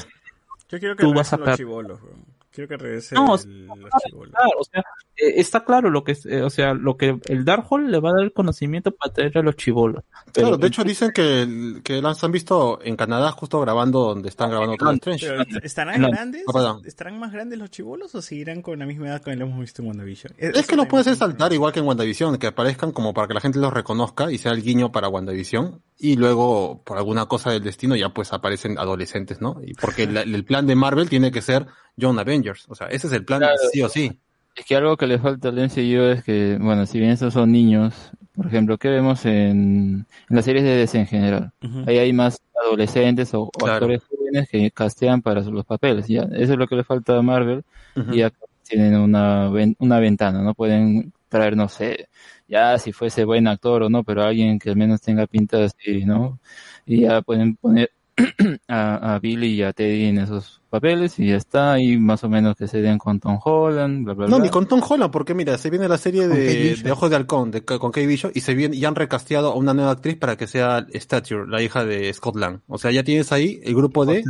Yo 0.69 0.79
quiero 0.79 0.95
que 0.95 1.03
tú 1.03 1.13
vas 1.13 1.33
a 1.33 1.37
regresen 1.37 1.67
los 1.67 1.99
bro. 1.99 2.09
Quiero 2.51 2.67
que 2.67 2.77
regrese 2.77 3.13
No, 3.15 3.35
el- 3.35 3.67
los 3.67 3.89
chibolos. 4.07 4.31
Claro, 4.33 4.49
o 4.59 4.63
sea, 4.63 4.81
eh, 5.17 5.33
está 5.37 5.63
claro 5.63 5.89
lo 5.91 6.03
que 6.03 6.13
es, 6.13 6.25
eh, 6.25 6.41
o 6.41 6.49
sea, 6.49 6.73
lo 6.73 6.97
que 6.97 7.19
el 7.27 7.45
Darkhold 7.45 7.89
le 7.89 7.99
va 7.99 8.09
a 8.09 8.13
dar 8.13 8.23
el 8.23 8.33
conocimiento 8.33 8.89
para 8.91 9.13
traer 9.13 9.37
a 9.37 9.41
los 9.43 9.55
chivolos. 9.55 10.03
Claro, 10.33 10.57
de 10.57 10.67
hecho 10.67 10.83
dicen 10.83 11.11
que, 11.13 11.79
que 11.83 12.01
las 12.01 12.23
han 12.23 12.31
visto 12.31 12.79
en 12.83 12.95
Canadá 12.95 13.31
justo 13.31 13.59
grabando 13.61 13.99
donde 13.99 14.29
están 14.29 14.49
grabando 14.49 14.75
Doctor 14.79 15.13
Strange. 15.13 15.59
¿Estarán 15.63 16.01
No, 16.01 16.09
grandes? 16.09 16.43
no, 16.47 16.51
perdón. 16.53 16.81
¿Estarán 16.85 17.19
más 17.19 17.31
grandes 17.31 17.59
los 17.59 17.69
chibolos 17.69 18.15
o 18.15 18.21
seguirán 18.21 18.63
con 18.63 18.79
la 18.79 18.87
misma 18.87 19.07
edad 19.09 19.21
que 19.21 19.35
lo 19.35 19.45
hemos 19.45 19.59
visto 19.59 19.83
en 19.83 19.89
WandaVision? 19.89 20.33
Es 20.39 20.65
que 20.65 20.75
los 20.75 20.87
puedes 20.87 21.05
hacer 21.05 21.17
saltar 21.19 21.53
igual 21.53 21.71
que 21.71 21.79
en 21.79 21.85
WandaVision, 21.85 22.37
que 22.39 22.47
aparezcan 22.47 22.91
como 22.91 23.13
para 23.13 23.27
que 23.27 23.35
la 23.35 23.41
gente 23.41 23.59
los 23.59 23.71
reconozca 23.71 24.31
y 24.31 24.39
sea 24.39 24.53
el 24.53 24.63
guiño 24.63 24.91
para 24.91 25.07
WandaVision. 25.07 25.81
Y 26.01 26.15
luego, 26.15 26.81
por 26.85 26.97
alguna 26.97 27.25
cosa 27.25 27.51
del 27.51 27.61
destino, 27.61 27.95
ya 27.95 28.09
pues 28.09 28.31
aparecen 28.31 28.77
adolescentes, 28.79 29.41
¿no? 29.41 29.59
Y 29.65 29.73
porque 29.73 30.07
la- 30.07 30.21
el, 30.21 30.45
plan 30.45 30.65
de 30.65 30.75
Marvel 30.75 31.09
tiene 31.09 31.29
que 31.31 31.41
ser 31.41 31.65
John 31.99 32.17
Avengers. 32.17 32.65
O 32.69 32.75
sea, 32.75 32.87
ese 32.87 33.07
es 33.07 33.13
el 33.13 33.25
plan 33.25 33.39
Claro. 33.39 33.55
sí 33.71 33.81
o 33.81 33.89
sí. 33.89 34.19
Es 34.55 34.65
que 34.65 34.75
algo 34.75 34.95
que 34.97 35.07
le 35.07 35.19
falta 35.19 35.49
al 35.49 35.59
MCU 35.59 36.03
es 36.11 36.23
que, 36.23 36.57
bueno, 36.59 36.85
si 36.85 36.99
bien 36.99 37.11
estos 37.11 37.33
son 37.33 37.51
niños, 37.51 37.93
por 38.33 38.47
ejemplo, 38.47 38.77
¿qué 38.77 38.89
vemos 38.89 39.25
en, 39.25 40.05
en 40.29 40.35
las 40.35 40.45
series 40.45 40.63
de 40.63 40.75
DC 40.77 40.99
en 40.99 41.07
general? 41.07 41.51
Ahí 41.85 41.97
hay 41.97 42.13
más 42.13 42.41
adolescentes 42.65 43.33
o, 43.33 43.49
Claro. 43.49 43.73
actores 43.73 44.01
jóvenes 44.09 44.49
que 44.49 44.71
castean 44.71 45.21
para 45.21 45.41
los 45.41 45.65
papeles. 45.65 46.07
Ya, 46.07 46.23
eso 46.33 46.53
es 46.53 46.57
lo 46.57 46.67
que 46.67 46.75
le 46.77 46.83
falta 46.85 47.17
a 47.17 47.21
Marvel. 47.21 47.63
Y 48.11 48.21
acá 48.21 48.37
tienen 48.67 48.95
una, 48.95 49.49
una 49.79 49.99
ventana, 49.99 50.41
¿no? 50.41 50.53
Pueden 50.53 51.11
traer, 51.29 51.55
no 51.55 51.69
sé, 51.69 52.09
ya 52.47 52.77
si 52.79 52.91
fuese 52.91 53.23
buen 53.25 53.47
actor 53.47 53.83
o 53.83 53.89
no, 53.89 54.03
pero 54.03 54.23
alguien 54.23 54.59
que 54.59 54.69
al 54.71 54.75
menos 54.75 55.01
tenga 55.01 55.27
pinta 55.27 55.63
así, 55.63 56.03
¿no? 56.05 56.39
Y 56.85 57.01
ya 57.01 57.21
pueden 57.21 57.55
poner 57.55 57.91
a, 58.67 59.15
a 59.15 59.19
Billy 59.19 59.47
y 59.53 59.63
a 59.63 59.71
Teddy 59.71 60.05
en 60.07 60.17
esos 60.17 60.61
papeles 60.69 61.17
y 61.19 61.27
ya 61.29 61.37
está, 61.37 61.79
y 61.79 61.97
más 61.97 62.23
o 62.23 62.29
menos 62.29 62.55
que 62.55 62.67
se 62.67 62.81
den 62.81 62.97
con 62.97 63.19
Tom 63.19 63.39
Holland, 63.43 64.03
bla, 64.03 64.13
bla, 64.13 64.27
No, 64.27 64.35
bla. 64.37 64.45
ni 64.45 64.49
con 64.51 64.67
Tom 64.67 64.81
Holland, 64.87 65.11
porque 65.11 65.33
mira, 65.33 65.57
se 65.57 65.69
viene 65.69 65.87
la 65.87 65.97
serie 65.97 66.27
de, 66.27 66.75
de 66.75 66.91
Ojos 66.91 67.09
de 67.09 67.15
Halcón, 67.15 67.51
de, 67.51 67.63
con 67.63 67.91
Kate 67.91 68.05
Bishop, 68.07 68.31
y 68.35 68.41
se 68.41 68.53
viene, 68.55 68.75
y 68.75 68.83
han 68.85 68.95
recasteado 68.95 69.51
a 69.51 69.55
una 69.55 69.73
nueva 69.73 69.91
actriz 69.91 70.17
para 70.17 70.35
que 70.35 70.47
sea 70.47 70.85
Stature, 70.93 71.47
la 71.47 71.61
hija 71.61 71.85
de 71.85 72.13
Scott 72.13 72.35
Lang. 72.35 72.59
O 72.67 72.77
sea, 72.77 72.91
ya 72.91 73.03
tienes 73.03 73.31
ahí 73.31 73.59
el 73.63 73.73
grupo 73.75 74.05
de. 74.05 74.23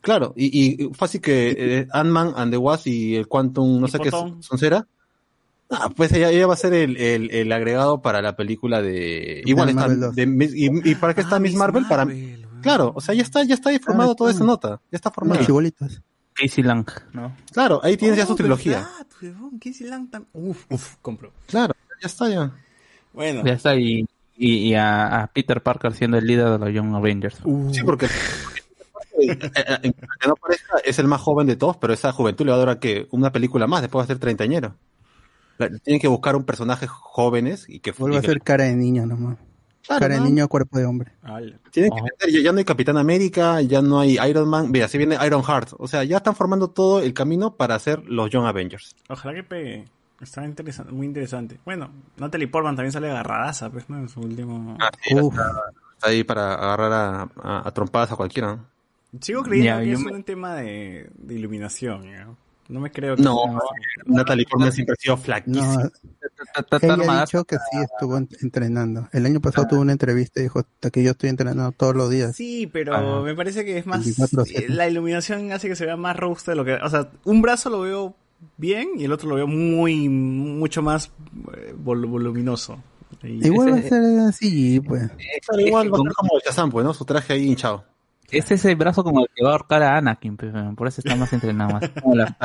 Claro, 0.00 0.32
y, 0.36 0.84
y 0.84 0.94
fácil 0.94 1.20
que 1.20 1.56
eh, 1.58 1.88
Ant-Man 1.92 2.32
and 2.36 2.52
the 2.52 2.56
Wasp 2.56 2.86
y 2.86 3.16
el 3.16 3.26
Quantum, 3.26 3.80
no 3.80 3.88
sé 3.88 3.98
qué, 3.98 4.10
son 4.10 4.58
cera. 4.58 4.86
Ah, 5.70 5.90
pues 5.94 6.12
ella, 6.12 6.30
ella 6.30 6.46
va 6.46 6.54
a 6.54 6.56
ser 6.56 6.72
el, 6.72 6.96
el, 6.96 7.30
el 7.30 7.52
agregado 7.52 8.00
para 8.00 8.22
la 8.22 8.36
película 8.36 8.80
de... 8.80 9.42
Igual 9.44 9.68
está, 9.68 9.82
Marvel 9.82 10.00
2. 10.00 10.14
de 10.14 10.26
Miss- 10.26 10.54
y, 10.54 10.90
y 10.90 10.94
para 10.94 11.12
qué 11.14 11.20
está 11.20 11.36
Ah, 11.36 11.40
Miss 11.40 11.54
Marvel? 11.54 11.84
Para, 11.86 12.06
claro, 12.62 12.92
o 12.96 13.00
sea, 13.02 13.14
ya 13.14 13.22
está, 13.22 13.42
ya 13.44 13.54
está 13.54 13.68
ahí 13.70 13.78
formado 13.78 14.12
Ah, 14.12 14.16
toda 14.16 14.30
esa 14.30 14.44
nota, 14.44 14.80
ya 14.90 14.96
está 14.96 15.10
formado. 15.10 15.44
Chibolitos. 15.44 16.00
Casey 16.32 16.64
Lang, 16.64 16.86
¿no? 17.12 17.36
Claro, 17.52 17.80
ahí 17.82 17.96
tienes 17.98 18.16
ya 18.16 18.24
su 18.24 18.34
trilogía. 18.34 18.88
verdad, 19.20 19.36
Casey 19.62 19.86
Lang 19.88 20.08
tam- 20.10 20.24
Uf, 20.32 20.64
uf, 20.70 20.94
compro. 21.02 21.32
Claro, 21.46 21.74
ya 22.00 22.06
está 22.06 22.28
ya. 22.30 22.50
Bueno. 23.12 23.42
Ya 23.44 23.52
está, 23.52 23.74
y, 23.76 24.06
y, 24.36 24.68
y 24.68 24.74
a, 24.74 25.22
a 25.22 25.26
Peter 25.26 25.62
Parker 25.62 25.92
siendo 25.92 26.16
el 26.16 26.24
líder 26.26 26.48
de 26.50 26.58
los 26.60 26.72
Young 26.72 26.94
Avengers. 26.94 27.36
Uh, 27.44 27.74
Sí, 27.74 27.82
porque... 27.82 28.06
eh, 28.06 29.38
eh, 29.82 29.92
que 30.20 30.28
no 30.28 30.36
parezca, 30.36 30.78
es 30.84 30.98
el 30.98 31.08
más 31.08 31.20
joven 31.20 31.46
de 31.46 31.56
todos, 31.56 31.76
pero 31.76 31.92
esa 31.92 32.12
juventud 32.12 32.44
le 32.46 32.52
va 32.52 32.56
a 32.56 32.60
durar 32.60 32.78
que 32.78 33.06
una 33.10 33.32
película 33.32 33.66
más, 33.66 33.82
después 33.82 34.00
va 34.00 34.04
a 34.04 34.06
ser 34.06 34.18
treintañero. 34.18 34.76
La- 35.58 35.68
Tienen 35.78 36.00
que 36.00 36.08
buscar 36.08 36.36
un 36.36 36.44
personaje 36.44 36.86
jóvenes 36.86 37.66
y 37.68 37.80
que 37.80 37.92
Vuelve 37.92 38.16
y 38.16 38.18
a 38.18 38.22
ser 38.22 38.40
cara 38.40 38.64
de 38.64 38.76
niño 38.76 39.04
nomás. 39.06 39.36
Claro, 39.86 40.00
cara 40.00 40.14
de 40.14 40.20
¿no? 40.20 40.26
niño, 40.26 40.48
cuerpo 40.48 40.78
de 40.78 40.84
hombre. 40.84 41.12
Tienen 41.70 41.90
que 41.94 42.02
meter, 42.02 42.30
ya, 42.30 42.40
ya 42.40 42.52
no 42.52 42.58
hay 42.58 42.64
Capitán 42.64 42.96
América, 42.98 43.60
ya 43.62 43.80
no 43.80 43.98
hay 44.00 44.18
Iron 44.28 44.48
Man, 44.48 44.70
mira, 44.70 44.86
si 44.88 44.98
viene 44.98 45.16
Iron 45.26 45.42
Heart, 45.42 45.70
o 45.78 45.88
sea, 45.88 46.04
ya 46.04 46.18
están 46.18 46.36
formando 46.36 46.68
todo 46.68 47.00
el 47.00 47.14
camino 47.14 47.54
para 47.54 47.74
hacer 47.74 48.02
los 48.06 48.28
Young 48.30 48.46
Avengers. 48.46 48.94
Ojalá 49.08 49.34
que 49.34 49.42
pegue. 49.44 49.84
Está 50.20 50.44
interesante, 50.44 50.92
muy 50.92 51.06
interesante. 51.06 51.58
Bueno, 51.64 51.90
Natalie 52.16 52.48
Portman 52.48 52.74
también 52.76 52.92
sale 52.92 53.08
agarradaza, 53.08 53.70
pues, 53.70 53.88
¿no? 53.88 53.98
En 53.98 54.08
su 54.08 54.20
último... 54.20 54.76
Uf, 55.12 55.34
Está 55.94 56.08
ahí 56.10 56.22
para 56.24 56.54
agarrar 56.54 56.92
a, 56.92 57.22
a- 57.42 57.68
a 57.68 57.70
trompadas 57.72 58.10
a 58.12 58.16
cualquiera. 58.16 58.56
¿no? 58.56 58.66
Sigo 59.20 59.42
creyendo 59.42 59.80
que 59.82 59.92
es 59.92 60.00
me- 60.00 60.12
un 60.12 60.22
tema 60.24 60.54
de, 60.56 61.08
de 61.16 61.34
iluminación, 61.34 62.02
¿ya? 62.02 62.28
No 62.68 62.80
me 62.80 62.90
creo 62.92 63.16
que... 63.16 63.22
No, 63.22 63.36
sea- 63.44 63.58
Natalie 64.06 64.44
Portman 64.44 64.72
siempre 64.72 64.92
ha 64.92 65.00
sido 65.00 65.16
no, 65.16 65.22
flaquísima. 65.22 65.90
ella 66.82 67.12
ha 67.12 67.20
dicho 67.24 67.44
que 67.44 67.56
sí 67.56 67.78
estuvo 67.82 68.16
en- 68.18 68.28
entrenando. 68.42 69.08
El 69.12 69.24
año 69.26 69.40
pasado 69.40 69.66
tuvo 69.68 69.80
una 69.80 69.92
entrevista 69.92 70.40
y 70.40 70.44
dijo 70.44 70.58
"Hasta 70.60 70.90
que 70.90 71.02
yo 71.02 71.12
estoy 71.12 71.30
entrenando 71.30 71.72
todos 71.72 71.96
los 71.96 72.10
días. 72.10 72.36
Sí, 72.36 72.66
pero 72.70 72.94
Ajá. 72.94 73.20
me 73.22 73.34
parece 73.34 73.64
que 73.64 73.78
es 73.78 73.86
más... 73.86 74.04
24/7. 74.06 74.50
eh, 74.54 74.66
La 74.68 74.86
iluminación 74.88 75.50
hace 75.52 75.68
que 75.68 75.76
se 75.76 75.86
vea 75.86 75.96
más 75.96 76.16
robusta 76.16 76.52
de 76.52 76.56
lo 76.56 76.64
que... 76.64 76.74
O 76.74 76.90
sea, 76.90 77.10
un 77.24 77.40
brazo 77.42 77.70
lo 77.70 77.80
veo 77.80 78.14
bien 78.56 78.90
y 78.98 79.04
el 79.04 79.12
otro 79.12 79.28
lo 79.30 79.36
veo 79.36 79.46
muy... 79.46 80.08
Mucho 80.08 80.82
más 80.82 81.10
eh, 81.56 81.74
vol- 81.74 82.06
voluminoso. 82.06 82.82
Y- 83.22 83.46
Igual 83.46 83.72
va 83.72 83.76
a 83.76 83.78
ese- 83.78 83.88
ser 83.88 84.20
así, 84.28 84.80
pues. 84.80 85.10
Claro, 85.46 85.62
igual 85.66 85.92
va 85.92 85.96
a 85.96 86.02
ser 86.02 86.12
como 86.12 86.30
el 86.36 86.42
Shazam, 86.44 86.70
pues, 86.70 86.84
¿no? 86.84 86.92
Su 86.92 87.04
traje 87.06 87.32
ahí 87.32 87.46
hinchado. 87.48 87.84
Es 88.30 88.50
ese 88.50 88.74
brazo 88.74 89.02
como 89.04 89.20
el 89.20 89.28
que 89.34 89.42
va 89.42 89.50
a 89.50 89.52
ahorcar 89.52 89.82
a 89.82 89.96
Anakin, 89.96 90.36
por 90.36 90.88
eso 90.88 91.00
está 91.00 91.16
más 91.16 91.32
entrenado. 91.32 91.72
Más 91.72 91.90
como 92.02 92.14
la 92.14 92.36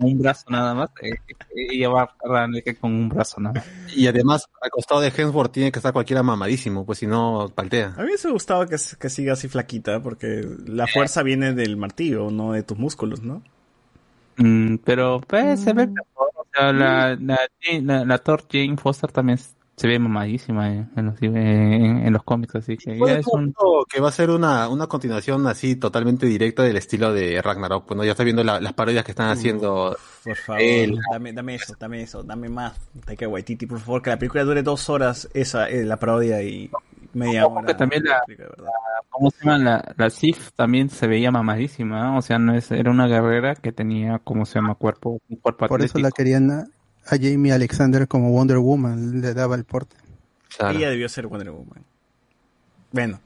un 0.00 0.18
brazo 0.18 0.44
nada 0.48 0.74
más. 0.74 0.90
eh, 1.02 1.10
eh, 1.28 1.66
Ella 1.72 1.88
va 1.90 2.02
a 2.02 2.48
que 2.64 2.74
con 2.76 2.92
un 2.92 3.08
brazo 3.08 3.40
nada 3.40 3.54
más. 3.54 3.66
Y 3.94 4.06
además, 4.06 4.48
al 4.60 4.70
costado 4.70 5.00
de 5.00 5.12
Hemsworth 5.14 5.52
tiene 5.52 5.70
que 5.72 5.78
estar 5.78 5.92
cualquiera 5.92 6.22
mamadísimo, 6.22 6.84
pues 6.86 6.98
si 6.98 7.06
no, 7.06 7.50
paltea. 7.54 7.94
A 7.96 8.02
mí 8.02 8.10
me 8.10 8.30
gustado 8.30 8.66
que, 8.66 8.76
que 8.98 9.10
siga 9.10 9.34
así 9.34 9.48
flaquita, 9.48 10.02
porque 10.02 10.46
la 10.66 10.86
fuerza 10.86 11.22
viene 11.22 11.52
del 11.52 11.76
martillo, 11.76 12.30
no 12.30 12.52
de 12.52 12.62
tus 12.62 12.78
músculos, 12.78 13.22
¿no? 13.22 13.42
Mm, 14.36 14.76
pero 14.84 15.20
pues 15.26 15.60
se 15.60 15.72
ve 15.72 15.86
mejor. 15.86 16.30
O 16.34 16.46
sea, 16.52 16.72
la, 16.72 17.16
la, 17.20 17.38
la, 17.82 18.04
la 18.04 18.18
Thor 18.18 18.44
Jane 18.50 18.76
Foster 18.76 19.12
también 19.12 19.38
se 19.80 19.88
ve 19.88 19.98
mamadísima 19.98 20.68
en, 20.68 20.90
en 20.94 21.06
los, 21.06 21.22
en, 21.22 22.06
en 22.06 22.12
los 22.12 22.22
cómics, 22.22 22.54
así 22.56 22.76
que 22.76 22.98
ya 22.98 23.14
es 23.18 23.26
un... 23.28 23.54
Que 23.88 23.98
va 23.98 24.10
a 24.10 24.12
ser 24.12 24.28
una, 24.28 24.68
una 24.68 24.86
continuación 24.88 25.46
así 25.46 25.74
totalmente 25.76 26.26
directa 26.26 26.62
del 26.62 26.76
estilo 26.76 27.14
de 27.14 27.40
Ragnarok. 27.40 27.88
Bueno, 27.88 28.04
ya 28.04 28.10
está 28.10 28.22
viendo 28.22 28.44
la- 28.44 28.60
las 28.60 28.74
parodias 28.74 29.04
que 29.04 29.12
están 29.12 29.30
haciendo. 29.30 29.96
Por 30.22 30.36
favor, 30.36 30.60
él. 30.60 30.98
dame, 31.10 31.32
dame 31.32 31.54
eso, 31.54 31.74
dame 31.80 32.02
eso, 32.02 32.22
dame 32.22 32.50
más. 32.50 32.74
Taika 33.06 33.26
Waititi, 33.26 33.64
por 33.64 33.80
favor, 33.80 34.02
que 34.02 34.10
la 34.10 34.18
película 34.18 34.44
dure 34.44 34.62
dos 34.62 34.90
horas, 34.90 35.28
esa, 35.32 35.66
eh, 35.70 35.82
la 35.84 35.96
parodia 35.96 36.42
y 36.42 36.70
media 37.14 37.46
hora. 37.46 37.66
que 37.66 37.74
también 37.74 38.04
la, 38.04 38.22
la- 38.28 38.70
¿cómo 39.08 39.30
se 39.30 39.38
llama? 39.44 39.58
La, 39.58 39.94
la 39.96 40.10
Sif 40.10 40.50
también 40.52 40.90
se 40.90 41.06
veía 41.06 41.30
mamadísima, 41.30 42.02
¿no? 42.04 42.18
o 42.18 42.22
sea, 42.22 42.38
no 42.38 42.54
es, 42.54 42.70
era 42.70 42.90
una 42.90 43.06
guerrera 43.08 43.54
que 43.54 43.72
tenía, 43.72 44.18
¿cómo 44.22 44.44
se 44.44 44.56
llama? 44.56 44.74
Cuerpo, 44.74 45.20
un 45.26 45.36
cuerpo 45.38 45.66
Por 45.68 45.82
eso 45.82 45.98
la 45.98 46.10
querían 46.10 46.70
a, 47.06 47.16
Jamie 47.16 47.52
Alexander 47.52 48.06
como 48.06 48.30
Wonder 48.30 48.58
Woman, 48.58 49.20
le 49.20 49.34
daba 49.34 49.54
el 49.54 49.64
porte. 49.64 49.96
Ella 50.58 50.90
debió 50.90 51.08
ser 51.08 51.26
Wonder 51.26 51.50
Woman. 51.50 51.84
Bueno, 52.92 53.20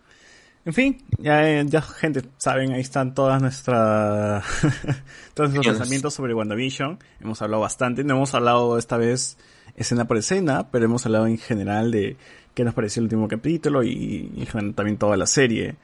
en 0.65 0.73
fin, 0.73 1.03
ya, 1.19 1.49
eh, 1.49 1.65
ya 1.67 1.83
gente, 1.83 2.23
saben, 2.37 2.73
ahí 2.73 2.81
están 2.81 3.15
todas 3.15 3.41
nuestras 3.41 4.45
todos 5.35 5.51
nuestros 5.51 5.77
pensamientos 5.77 6.15
sobre 6.15 6.35
WandaVision. 6.35 6.99
Hemos 7.21 7.43
hablado 7.43 7.63
bastante, 7.63 8.05
no 8.05 8.17
hemos 8.17 8.35
hablado 8.35 8.79
esta 8.79 8.97
vez 8.97 9.37
escena 9.77 10.07
por 10.07 10.17
escena, 10.17 10.71
pero 10.71 10.85
hemos 10.85 11.05
hablado 11.07 11.27
en 11.27 11.39
general 11.39 11.91
de 11.91 12.17
qué 12.55 12.65
nos 12.65 12.75
pareció 12.75 13.01
el 13.01 13.05
último 13.05 13.29
capítulo 13.29 13.83
y, 13.83 14.31
y 14.35 14.41
en 14.41 14.47
general 14.47 14.75
también 14.75 14.97
toda 14.97 15.17
la 15.17 15.27
serie. 15.27 15.77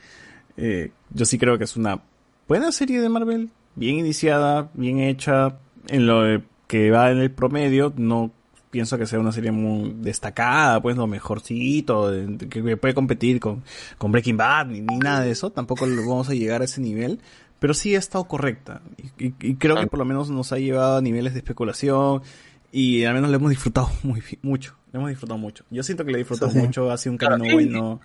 Eh, 0.57 0.93
yo 1.11 1.25
sí 1.25 1.39
creo 1.39 1.59
que 1.59 1.65
es 1.65 1.77
una 1.77 2.03
buena 2.47 2.73
serie 2.73 3.01
de 3.01 3.09
Marvel, 3.09 3.51
bien 3.77 3.97
iniciada, 3.97 4.71
bien 4.75 5.01
hecha, 5.01 5.59
en 5.89 6.07
lo 6.07 6.43
que 6.71 6.91
va 6.93 7.11
en 7.11 7.19
el 7.19 7.33
promedio, 7.33 7.93
no 7.97 8.31
pienso 8.71 8.97
que 8.97 9.07
sea 9.07 9.19
una 9.19 9.33
serie 9.33 9.51
muy 9.51 9.93
destacada, 9.99 10.81
pues 10.81 10.97
lo 10.97 11.09
mejorcito, 11.09 12.13
que 12.49 12.77
puede 12.77 12.95
competir 12.95 13.41
con, 13.41 13.65
con 13.99 14.13
Breaking 14.13 14.37
Bad, 14.37 14.67
ni, 14.67 14.81
ni 14.81 14.97
nada 14.99 15.23
de 15.23 15.33
eso, 15.33 15.51
tampoco 15.51 15.85
lo 15.87 16.01
vamos 16.03 16.29
a 16.31 16.35
llegar 16.35 16.63
a 16.63 16.67
ese 16.67 16.81
nivel, 16.81 17.19
pero 17.59 17.75
sí 17.75 17.97
ha 17.97 17.99
estado 17.99 18.25
correcta, 18.25 18.83
y, 19.19 19.27
y- 19.27 19.35
y 19.41 19.55
creo 19.57 19.75
que 19.81 19.89
por 19.89 19.99
lo 19.99 20.05
menos 20.05 20.31
nos 20.31 20.53
ha 20.53 20.59
llevado 20.59 20.99
a 20.99 21.03
niveles 21.03 21.33
de 21.33 21.41
especulación, 21.41 22.23
y 22.71 23.03
al 23.03 23.15
menos 23.15 23.31
lo 23.31 23.37
hemos 23.37 23.51
disfrutado 23.51 23.91
muy, 24.05 24.23
mucho, 24.43 24.77
lo 24.93 25.01
hemos 25.01 25.11
disfrutado 25.11 25.39
mucho. 25.39 25.65
Yo 25.71 25.83
siento 25.83 26.05
que 26.05 26.13
lo 26.13 26.19
he 26.19 26.21
disfrutado 26.21 26.53
sí. 26.53 26.59
mucho, 26.59 26.89
ha 26.93 26.97
sido 26.99 27.13
un 27.15 27.19
camino 27.19 27.53
bueno. 27.53 28.01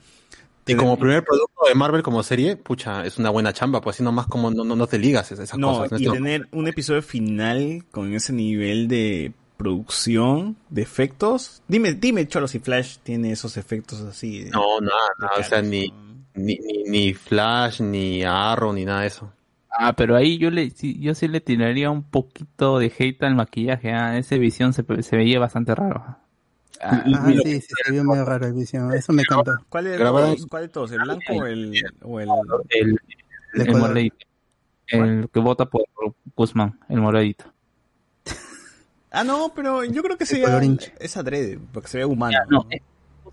Y 0.68 0.76
como 0.76 0.98
primer 0.98 1.24
producto 1.24 1.62
de 1.68 1.76
Marvel 1.76 2.02
como 2.02 2.24
serie, 2.24 2.56
pucha, 2.58 3.06
es 3.06 3.18
una 3.20 3.30
buena 3.30 3.54
chamba, 3.54 3.82
pues 3.82 3.96
así 3.98 4.04
nomás 4.04 4.26
como 4.28 4.50
no, 4.52 4.64
no, 4.64 4.76
no 4.76 4.88
te 4.88 4.98
ligas 4.98 5.32
esas 5.32 5.56
No, 5.58 5.84
cosas. 5.84 6.02
y 6.02 6.06
¿no? 6.06 6.14
tener 6.14 6.48
un 6.52 6.68
episodio 6.68 7.02
final 7.04 7.86
con 7.92 8.14
ese 8.14 8.34
nivel 8.34 8.88
de 8.88 9.34
producción, 9.58 10.56
de 10.70 10.82
efectos. 10.82 11.62
Dime, 11.68 11.94
dime, 11.94 12.28
Cholo, 12.28 12.48
si 12.48 12.60
Flash 12.60 12.98
tiene 13.04 13.32
esos 13.32 13.58
efectos 13.58 14.02
así. 14.02 14.44
de- 14.46 14.50
No, 14.52 14.80
nada, 14.82 14.94
nada, 15.20 15.32
o 15.40 15.44
sea, 15.44 15.62
ni, 15.62 15.92
ni, 16.34 16.58
ni, 16.58 16.84
ni 16.88 17.14
Flash, 17.14 17.82
ni 17.82 18.24
Arrow, 18.24 18.74
ni 18.74 18.86
nada 18.86 19.02
de 19.02 19.08
eso. 19.08 19.32
Ah, 19.78 19.94
pero 19.94 20.16
ahí 20.16 20.38
yo 20.38 20.50
le, 20.52 20.70
sí, 20.70 20.98
yo 21.00 21.14
sí 21.16 21.28
le 21.28 21.42
tiraría 21.42 21.92
un 21.92 22.04
poquito 22.04 22.80
de 22.80 22.92
hate 22.98 23.24
al 23.24 23.36
maquillaje, 23.36 23.92
ah, 23.92 24.18
ese 24.18 24.38
visión 24.40 24.72
se, 24.74 24.84
se 25.04 25.18
veía 25.18 25.38
bastante 25.40 25.76
raro. 25.76 26.18
Ah, 26.82 27.04
Ah, 27.06 27.26
sí, 27.28 27.62
sí, 27.62 27.62
se 27.62 27.92
vio 27.92 28.04
medio 28.04 28.26
raro 28.26 28.48
el 28.48 28.54
visión. 28.54 28.94
Eso 28.94 29.14
me 29.14 29.22
encantó. 29.22 29.54
¿Cuál 29.70 29.86
de 29.86 29.98
todos? 29.98 30.48
¿Cuál 30.48 30.64
de 30.64 30.70
todos? 30.70 30.92
¿El 30.92 31.00
blanco 31.00 31.34
o 31.34 31.46
el, 31.46 31.84
o 32.02 32.20
el... 32.20 32.28
moradito. 33.78 34.18
El 34.88 35.30
que 35.34 35.40
vota 35.40 35.66
por 35.66 35.84
Guzmán, 36.36 36.80
el 36.90 37.02
moradito. 37.02 37.46
Ah, 39.12 39.24
no, 39.24 39.54
pero 39.56 39.86
yo 39.86 40.04
creo 40.04 40.18
que 40.18 40.26
hincha. 40.62 40.92
es 41.00 41.16
adrede, 41.16 41.58
porque 41.72 41.88
se 41.88 42.00
ve 42.00 42.06
humano. 42.06 42.34
Ya, 42.34 42.46
no, 42.50 42.68
eh, 42.70 42.82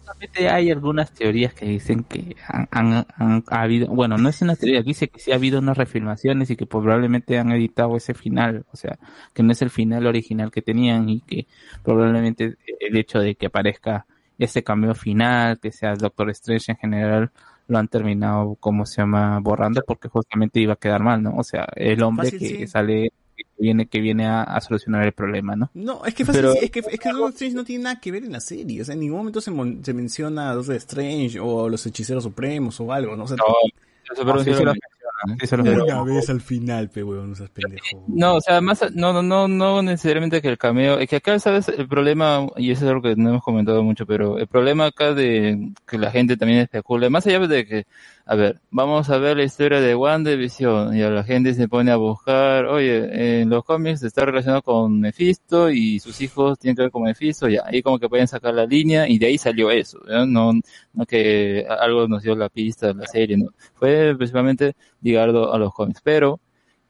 justamente 0.04 0.48
hay 0.48 0.70
algunas 0.70 1.12
teorías 1.12 1.54
que 1.54 1.66
dicen 1.66 2.04
que 2.04 2.36
han, 2.48 2.68
han- 2.70 3.06
han- 3.16 3.44
ha 3.48 3.62
habido, 3.62 3.88
bueno, 3.88 4.18
no 4.18 4.28
es 4.28 4.42
una 4.42 4.56
teoría, 4.56 4.82
dice 4.82 5.08
que 5.08 5.20
sí 5.20 5.32
ha 5.32 5.36
habido 5.36 5.58
unas 5.60 5.76
refilmaciones 5.78 6.50
y 6.50 6.56
que 6.56 6.66
probablemente 6.66 7.38
han 7.38 7.52
editado 7.52 7.96
ese 7.96 8.14
final, 8.14 8.64
o 8.72 8.76
sea, 8.76 8.98
que 9.32 9.42
no 9.42 9.52
es 9.52 9.62
el 9.62 9.70
final 9.70 10.06
original 10.06 10.50
que 10.50 10.62
tenían 10.62 11.08
y 11.08 11.20
que 11.22 11.46
probablemente 11.82 12.56
el 12.80 12.96
hecho 12.96 13.20
de 13.20 13.34
que 13.36 13.46
aparezca 13.46 14.06
ese 14.38 14.62
cambio 14.64 14.94
final, 14.94 15.58
que 15.60 15.70
sea 15.72 15.94
Doctor 15.94 16.30
Strange 16.30 16.72
en 16.72 16.78
general, 16.78 17.30
lo 17.68 17.78
han 17.78 17.88
terminado, 17.88 18.56
como 18.56 18.86
se 18.86 19.00
llama, 19.02 19.38
borrando 19.40 19.82
porque 19.86 20.08
justamente 20.08 20.60
iba 20.60 20.72
a 20.74 20.76
quedar 20.76 21.02
mal, 21.02 21.22
¿no? 21.22 21.36
O 21.36 21.44
sea, 21.44 21.66
el 21.76 22.02
hombre 22.02 22.32
Fácil, 22.32 22.38
que 22.38 22.66
sí. 22.66 22.66
sale, 22.66 23.12
que 23.44 23.62
viene, 23.62 23.86
que 23.86 24.00
viene 24.00 24.26
a, 24.26 24.42
a 24.42 24.60
solucionar 24.60 25.04
el 25.04 25.12
problema, 25.12 25.56
¿no? 25.56 25.70
No, 25.74 26.04
es 26.04 26.14
que 26.14 26.24
fácil, 26.24 26.42
Pero- 26.42 26.54
es 26.54 26.70
que, 26.70 26.80
es 26.80 27.00
que 27.00 27.08
Doctor 27.10 27.30
Strange 27.30 27.56
no 27.56 27.64
tiene 27.64 27.84
nada 27.84 28.00
que 28.00 28.10
ver 28.12 28.24
en 28.24 28.32
la 28.32 28.40
serie. 28.40 28.82
O 28.82 28.84
sea, 28.84 28.94
en 28.94 29.00
ningún 29.00 29.18
momento 29.18 29.40
se, 29.40 29.50
mon- 29.50 29.84
se 29.84 29.92
menciona 29.94 30.50
a 30.50 30.54
Doctor 30.54 30.76
Strange 30.76 31.38
o 31.40 31.68
los 31.68 31.84
hechiceros 31.86 32.24
supremos 32.24 32.80
o 32.80 32.92
algo, 32.92 33.16
¿no? 33.16 33.24
O 33.24 33.28
sea, 33.28 33.36
No, 33.36 33.44
eso, 34.12 34.24
pero 34.24 34.38
sí 34.44 34.50
sí, 34.50 34.56
se 34.56 34.64
lo 34.64 34.72
sí. 34.72 34.80
mencionan, 34.80 35.38
sí 35.40 35.46
se 35.46 35.56
lo 35.56 35.62
Una 35.62 35.72
mencionan. 35.72 36.04
vez 36.06 36.30
al 36.30 36.40
final, 36.40 36.90
pe 36.90 37.02
weón, 37.04 37.30
no 37.30 37.34
seas 37.36 37.50
pendejo. 37.50 38.04
No, 38.08 38.34
o 38.36 38.40
sea, 38.40 38.60
más, 38.60 38.82
no, 38.94 39.12
no, 39.12 39.22
no, 39.22 39.46
no 39.48 39.82
necesariamente 39.82 40.42
que 40.42 40.48
el 40.48 40.58
cameo, 40.58 40.98
es 40.98 41.08
que 41.08 41.16
acá, 41.16 41.38
¿sabes? 41.38 41.68
El 41.68 41.86
problema, 41.88 42.46
y 42.56 42.70
eso 42.72 42.84
es 42.84 42.90
algo 42.90 43.02
que 43.02 43.14
no 43.16 43.30
hemos 43.30 43.42
comentado 43.42 43.82
mucho, 43.84 44.04
pero 44.04 44.38
el 44.38 44.48
problema 44.48 44.86
acá 44.86 45.14
de 45.14 45.70
que 45.86 45.98
la 45.98 46.10
gente 46.10 46.36
también 46.36 46.60
especula, 46.60 47.08
más 47.10 47.26
allá 47.26 47.38
de 47.46 47.64
que, 47.66 47.86
a 48.24 48.34
ver, 48.36 48.60
vamos 48.70 49.10
a 49.10 49.18
ver 49.18 49.36
la 49.36 49.44
historia 49.44 49.80
de 49.80 49.94
WandaVision, 49.94 50.96
y 50.96 51.02
a 51.02 51.10
la 51.10 51.24
gente 51.24 51.54
se 51.54 51.68
pone 51.68 51.90
a 51.90 51.96
buscar, 51.96 52.66
oye, 52.66 53.40
en 53.40 53.50
los 53.50 53.64
cómics 53.64 54.02
está 54.02 54.24
relacionado 54.24 54.62
con 54.62 55.00
Mephisto, 55.00 55.70
y 55.70 55.98
sus 56.00 56.20
hijos 56.20 56.58
tienen 56.58 56.76
que 56.76 56.82
ver 56.82 56.90
con 56.90 57.02
Mephisto, 57.02 57.48
ya, 57.48 57.62
ahí 57.66 57.82
como 57.82 57.98
que 57.98 58.08
pueden 58.08 58.28
sacar 58.28 58.54
la 58.54 58.66
línea, 58.66 59.08
y 59.08 59.18
de 59.18 59.26
ahí 59.26 59.38
salió 59.38 59.70
eso, 59.70 60.00
no, 60.26 60.52
no 60.92 61.06
que 61.06 61.66
algo 61.68 62.06
nos 62.08 62.22
dio 62.22 62.36
la 62.36 62.48
pista 62.48 62.88
de 62.88 62.94
la 62.94 63.06
serie, 63.06 63.36
no, 63.36 63.50
fue 63.74 64.14
principalmente 64.16 64.74
ligado 65.00 65.52
a 65.52 65.58
los 65.58 65.74
cómics, 65.74 66.00
pero, 66.02 66.40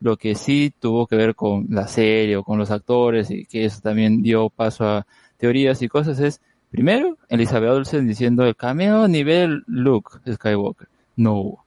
lo 0.03 0.17
que 0.17 0.35
sí 0.35 0.73
tuvo 0.81 1.07
que 1.07 1.17
ver 1.17 1.35
con 1.37 1.67
la 1.71 1.87
serie 1.87 2.37
o 2.37 2.43
con 2.43 2.59
los 2.59 2.71
actores 2.73 3.31
y 3.31 3.47
que 3.47 3.65
eso 3.65 3.81
también 3.81 4.21
dio 4.21 4.51
paso 4.51 4.85
a 4.85 5.07
teorías 5.37 5.81
y 5.81 5.89
cosas 5.89 6.19
es, 6.19 6.41
primero, 6.71 7.17
Elizabeth 7.29 7.71
Olsen 7.71 8.09
diciendo 8.09 8.45
el 8.45 8.57
cameo 8.57 9.07
nivel 9.07 9.63
Luke 9.67 10.11
Skywalker. 10.29 10.89
No 11.17 11.35
hubo. 11.35 11.65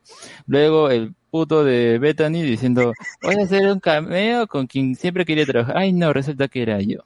Luego 0.47 0.89
el 0.89 1.13
puto 1.29 1.63
de 1.63 1.99
Bethany 1.99 2.41
diciendo, 2.41 2.93
voy 3.21 3.35
a 3.35 3.43
hacer 3.43 3.67
un 3.67 3.79
cameo 3.79 4.47
con 4.47 4.67
quien 4.67 4.95
siempre 4.95 5.25
quería 5.25 5.45
trabajar. 5.45 5.77
Ay 5.77 5.93
no, 5.93 6.13
resulta 6.13 6.47
que 6.47 6.61
era 6.61 6.79
yo. 6.81 6.99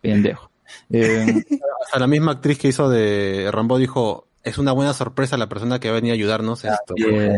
Pendejo. 0.00 0.50
Eh, 0.88 1.44
Hasta 1.84 1.98
la 1.98 2.06
misma 2.06 2.32
actriz 2.32 2.58
que 2.58 2.68
hizo 2.68 2.88
de 2.88 3.50
Rambo 3.52 3.76
dijo, 3.76 4.26
es 4.44 4.58
una 4.58 4.72
buena 4.72 4.92
sorpresa 4.92 5.36
la 5.36 5.48
persona 5.48 5.78
que 5.78 5.88
va 5.88 5.94
a 5.96 6.00
venir 6.00 6.10
a 6.12 6.14
ayudarnos. 6.14 6.64
Esto. 6.64 6.94
bien. 6.96 7.36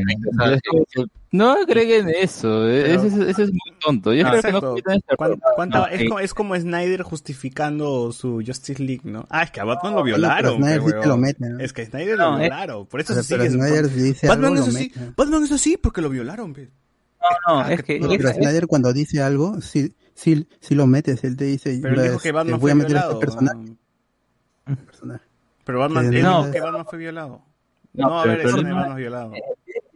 No 1.31 1.51
agreguen 1.51 2.09
eso, 2.11 2.69
eh, 2.69 2.95
eso, 2.95 3.07
es- 3.07 3.15
eso 3.15 3.43
es 3.43 3.51
muy 3.51 3.77
tonto. 3.85 4.15
Yo 4.15 4.25
Ah, 4.27 4.31
creo 4.31 4.43
que 4.43 4.53
no 4.53 4.59
exacto. 4.59 4.69
cometan 4.71 4.97
ese 4.97 5.17
¿Cuán- 5.17 5.31
error. 5.33 5.43
cuánta- 5.57 5.79
No, 5.81 5.87
es, 5.89 6.01
eh, 6.01 6.07
como, 6.09 6.21
es 6.21 6.35
como 6.35 6.55
Snyder 6.57 7.03
justificando 7.03 8.13
su 8.13 8.43
Justice 8.47 8.81
League, 8.83 9.01
¿no? 9.05 9.27
Ah, 9.31 9.43
es 9.43 9.51
que 9.51 9.61
a 9.61 9.65
Batman 9.65 9.95
lo 9.95 10.05
pero 10.05 10.17
violaron. 10.17 10.57
Snyder 10.59 10.83
sí 10.83 10.93
te 11.03 11.07
lo 11.09 11.17
mete, 11.17 11.49
¿no? 11.49 11.59
Es 11.59 11.73
que 11.73 11.87
Snyder 11.87 12.17
No, 12.19 12.31
lo 12.33 12.37
eh. 12.37 12.41
violaron. 12.43 12.87
Por 12.87 13.01
eso 13.01 13.15
dice 13.15 13.37
Batman 14.29 14.55
es 14.59 14.69
así. 14.69 14.93
mete. 14.95 15.13
Batman 15.17 15.43
es 15.45 15.53
así 15.53 15.77
porque 15.77 16.01
lo 16.01 16.09
violaron. 16.11 16.53
pe. 16.55 16.71
No, 17.49 17.63
no, 17.65 17.69
es 17.69 17.83
que, 17.83 17.99
No, 17.99 18.09
pero 18.11 18.33
Snyder 18.33 18.67
cuando 18.69 18.93
dice 18.93 19.21
algo, 19.23 19.61
sí, 19.61 19.93
sí, 20.15 20.47
sí 20.61 20.75
lo 20.77 20.87
metes. 20.87 21.25
Él 21.25 21.37
te 21.37 21.45
dice, 21.47 21.79
Pero 21.83 21.95
él 21.97 22.03
dijo 22.03 22.15
"Ves, 22.15 22.23
que 22.23 22.33
Batman 22.33 22.55
eh, 22.55 22.59
voy 22.59 22.61
fue 22.61 22.71
a 22.71 22.75
meter 22.77 22.97
a 22.97 23.01
violado. 23.01 23.13
este 23.15 23.27
personaje. 23.27 23.77
personaje". 24.87 25.25
Pero 25.65 25.79
Batman, 25.81 26.11
no. 26.23 26.51
que 26.51 26.61
Batman 26.61 26.87
fue 26.87 26.99
violado. 26.99 27.43
No, 27.93 28.09
No, 28.09 28.21
a 28.21 28.27
ver, 28.27 28.41
el 28.41 28.51
problema- 28.51 28.81
Batman 28.81 28.97
violado. 28.97 29.33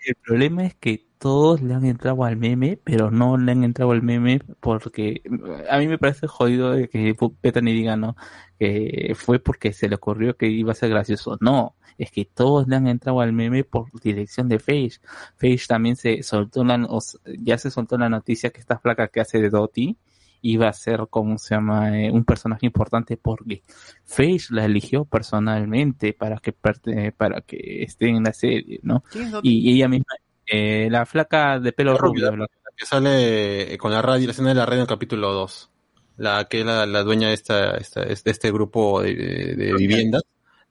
El 0.07 0.15
problema 0.15 0.65
es 0.65 0.75
que 0.75 1.07
todos 1.19 1.61
le 1.61 1.75
han 1.75 1.85
entrado 1.85 2.25
al 2.25 2.37
meme, 2.37 2.79
pero 2.83 3.11
no 3.11 3.37
le 3.37 3.53
han 3.53 3.65
entrado 3.65 3.91
al 3.91 4.03
meme 4.03 4.41
porque 4.61 5.21
a 5.69 5.79
mí 5.79 5.89
me 5.89 5.99
parece 5.99 6.27
jodido 6.29 6.71
de 6.71 6.89
que 6.89 7.15
Bethany 7.43 7.73
diga 7.73 7.97
no, 7.97 8.17
que 8.59 9.13
fue 9.17 9.41
porque 9.41 9.73
se 9.73 9.89
le 9.89 9.97
ocurrió 9.97 10.37
que 10.37 10.47
iba 10.47 10.73
a 10.73 10.77
ser 10.77 10.91
gracioso. 10.91 11.37
No, 11.41 11.75
es 11.99 12.13
que 12.13 12.25
todos 12.25 12.69
le 12.69 12.77
han 12.77 12.87
entrado 12.87 13.21
al 13.21 13.33
meme 13.33 13.65
por 13.65 13.91
dirección 14.01 14.49
de 14.49 14.61
Face. 14.61 15.01
Face 15.37 15.65
también 15.67 15.97
se 15.97 16.23
soltó 16.23 16.65
la, 16.65 16.77
o 16.89 17.01
ya 17.41 17.59
se 17.59 17.71
soltó 17.73 17.99
la 17.99 18.09
noticia 18.09 18.51
que 18.51 18.61
esta 18.61 18.79
placa 18.79 19.09
que 19.09 19.21
hace 19.21 19.41
de 19.41 19.51
Dottie 19.51 19.97
iba 20.43 20.69
a 20.69 20.73
ser, 20.73 21.07
como 21.11 21.39
se 21.39 21.55
llama, 21.55 21.99
Eh, 21.99 22.11
un 22.11 22.25
personaje 22.25 22.67
importante 22.67 23.17
porque 23.17 23.63
Face 24.05 24.47
la 24.51 24.65
eligió 24.65 25.05
personalmente 25.05 26.13
para 26.13 26.37
que 26.39 26.53
perte- 26.55 27.13
para 27.13 27.41
que 27.43 27.83
esté 27.83 28.09
en 28.09 28.23
la 28.25 28.33
serie, 28.33 28.81
¿no? 28.83 29.03
Y, 29.43 29.71
y 29.71 29.75
ella 29.77 29.89
misma, 29.89 30.15
eh, 30.47 30.89
la 30.91 31.05
flaca 31.07 31.59
de 31.61 31.73
pelo 31.73 31.93
La 31.93 31.99
rubia, 31.99 32.31
rubio, 32.31 32.43
la- 32.45 32.49
Que 32.77 32.87
sale 32.87 33.77
con 33.79 33.91
la 33.91 34.01
radio, 34.03 34.27
la 34.27 34.33
escena 34.33 34.51
de 34.51 34.55
la 34.55 34.65
radio 34.67 34.79
en 34.79 34.83
el 34.83 34.87
capítulo 34.89 35.33
2. 35.33 35.71
la 36.19 36.47
que 36.49 36.61
es 36.61 36.67
la, 36.67 36.85
la 36.87 37.03
dueña 37.03 37.29
de 37.29 37.35
esta, 37.35 37.77
esta, 37.77 38.05
de 38.05 38.13
este 38.25 38.51
grupo 38.53 39.03
de, 39.03 39.15
de- 39.15 39.55
de 39.57 39.75
viviendas. 39.75 40.23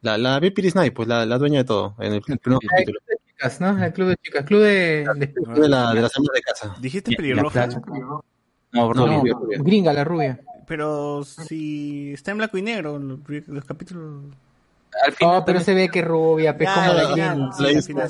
La, 0.02 0.18
la 0.18 0.40
Bill 0.40 0.54
Knight, 0.74 0.94
pues 0.94 1.08
la, 1.08 1.26
la 1.26 1.38
dueña 1.38 1.60
de 1.60 1.64
todo, 1.66 1.96
en 2.00 2.14
el 2.14 2.22
primer 2.22 2.40
El 2.44 2.70
capítulo. 2.70 3.00
club 3.00 3.02
de 3.08 3.16
chicas, 3.28 3.62
¿no? 3.62 3.84
El 3.84 3.94
club 3.94 4.08
de 4.10 4.16
chicas, 4.18 4.46
club 4.46 4.62
de... 4.62 5.06
de- 5.16 5.34
De 5.62 5.68
la, 5.70 5.94
de 5.94 6.02
las 6.02 6.16
amas 6.18 6.30
de 6.34 6.42
casa. 6.42 6.76
¿Dijiste 6.80 7.16
pelirroja? 7.16 7.68
No, 8.72 8.94
No, 8.94 9.06
no, 9.06 9.08
no, 9.08 9.20
rubia, 9.34 9.58
gringa, 9.60 9.94
la 9.94 10.04
rubia. 10.04 10.40
Pero 10.68 11.24
si 11.24 12.12
está 12.14 12.32
en 12.32 12.38
blanco 12.38 12.58
y 12.58 12.62
negro, 12.62 13.00
los, 13.00 13.20
los 13.48 13.64
capítulos... 13.66 14.24
al 15.06 15.14
final 15.14 15.36
Oh, 15.42 15.46
pero 15.46 15.62
se 15.62 15.74
ve 15.74 15.88
que 15.90 16.02
rubia, 16.02 16.58
pues 16.58 16.68
Ya, 16.68 16.76
como 16.76 16.94
la 16.94 17.04
gringa. 17.12 17.50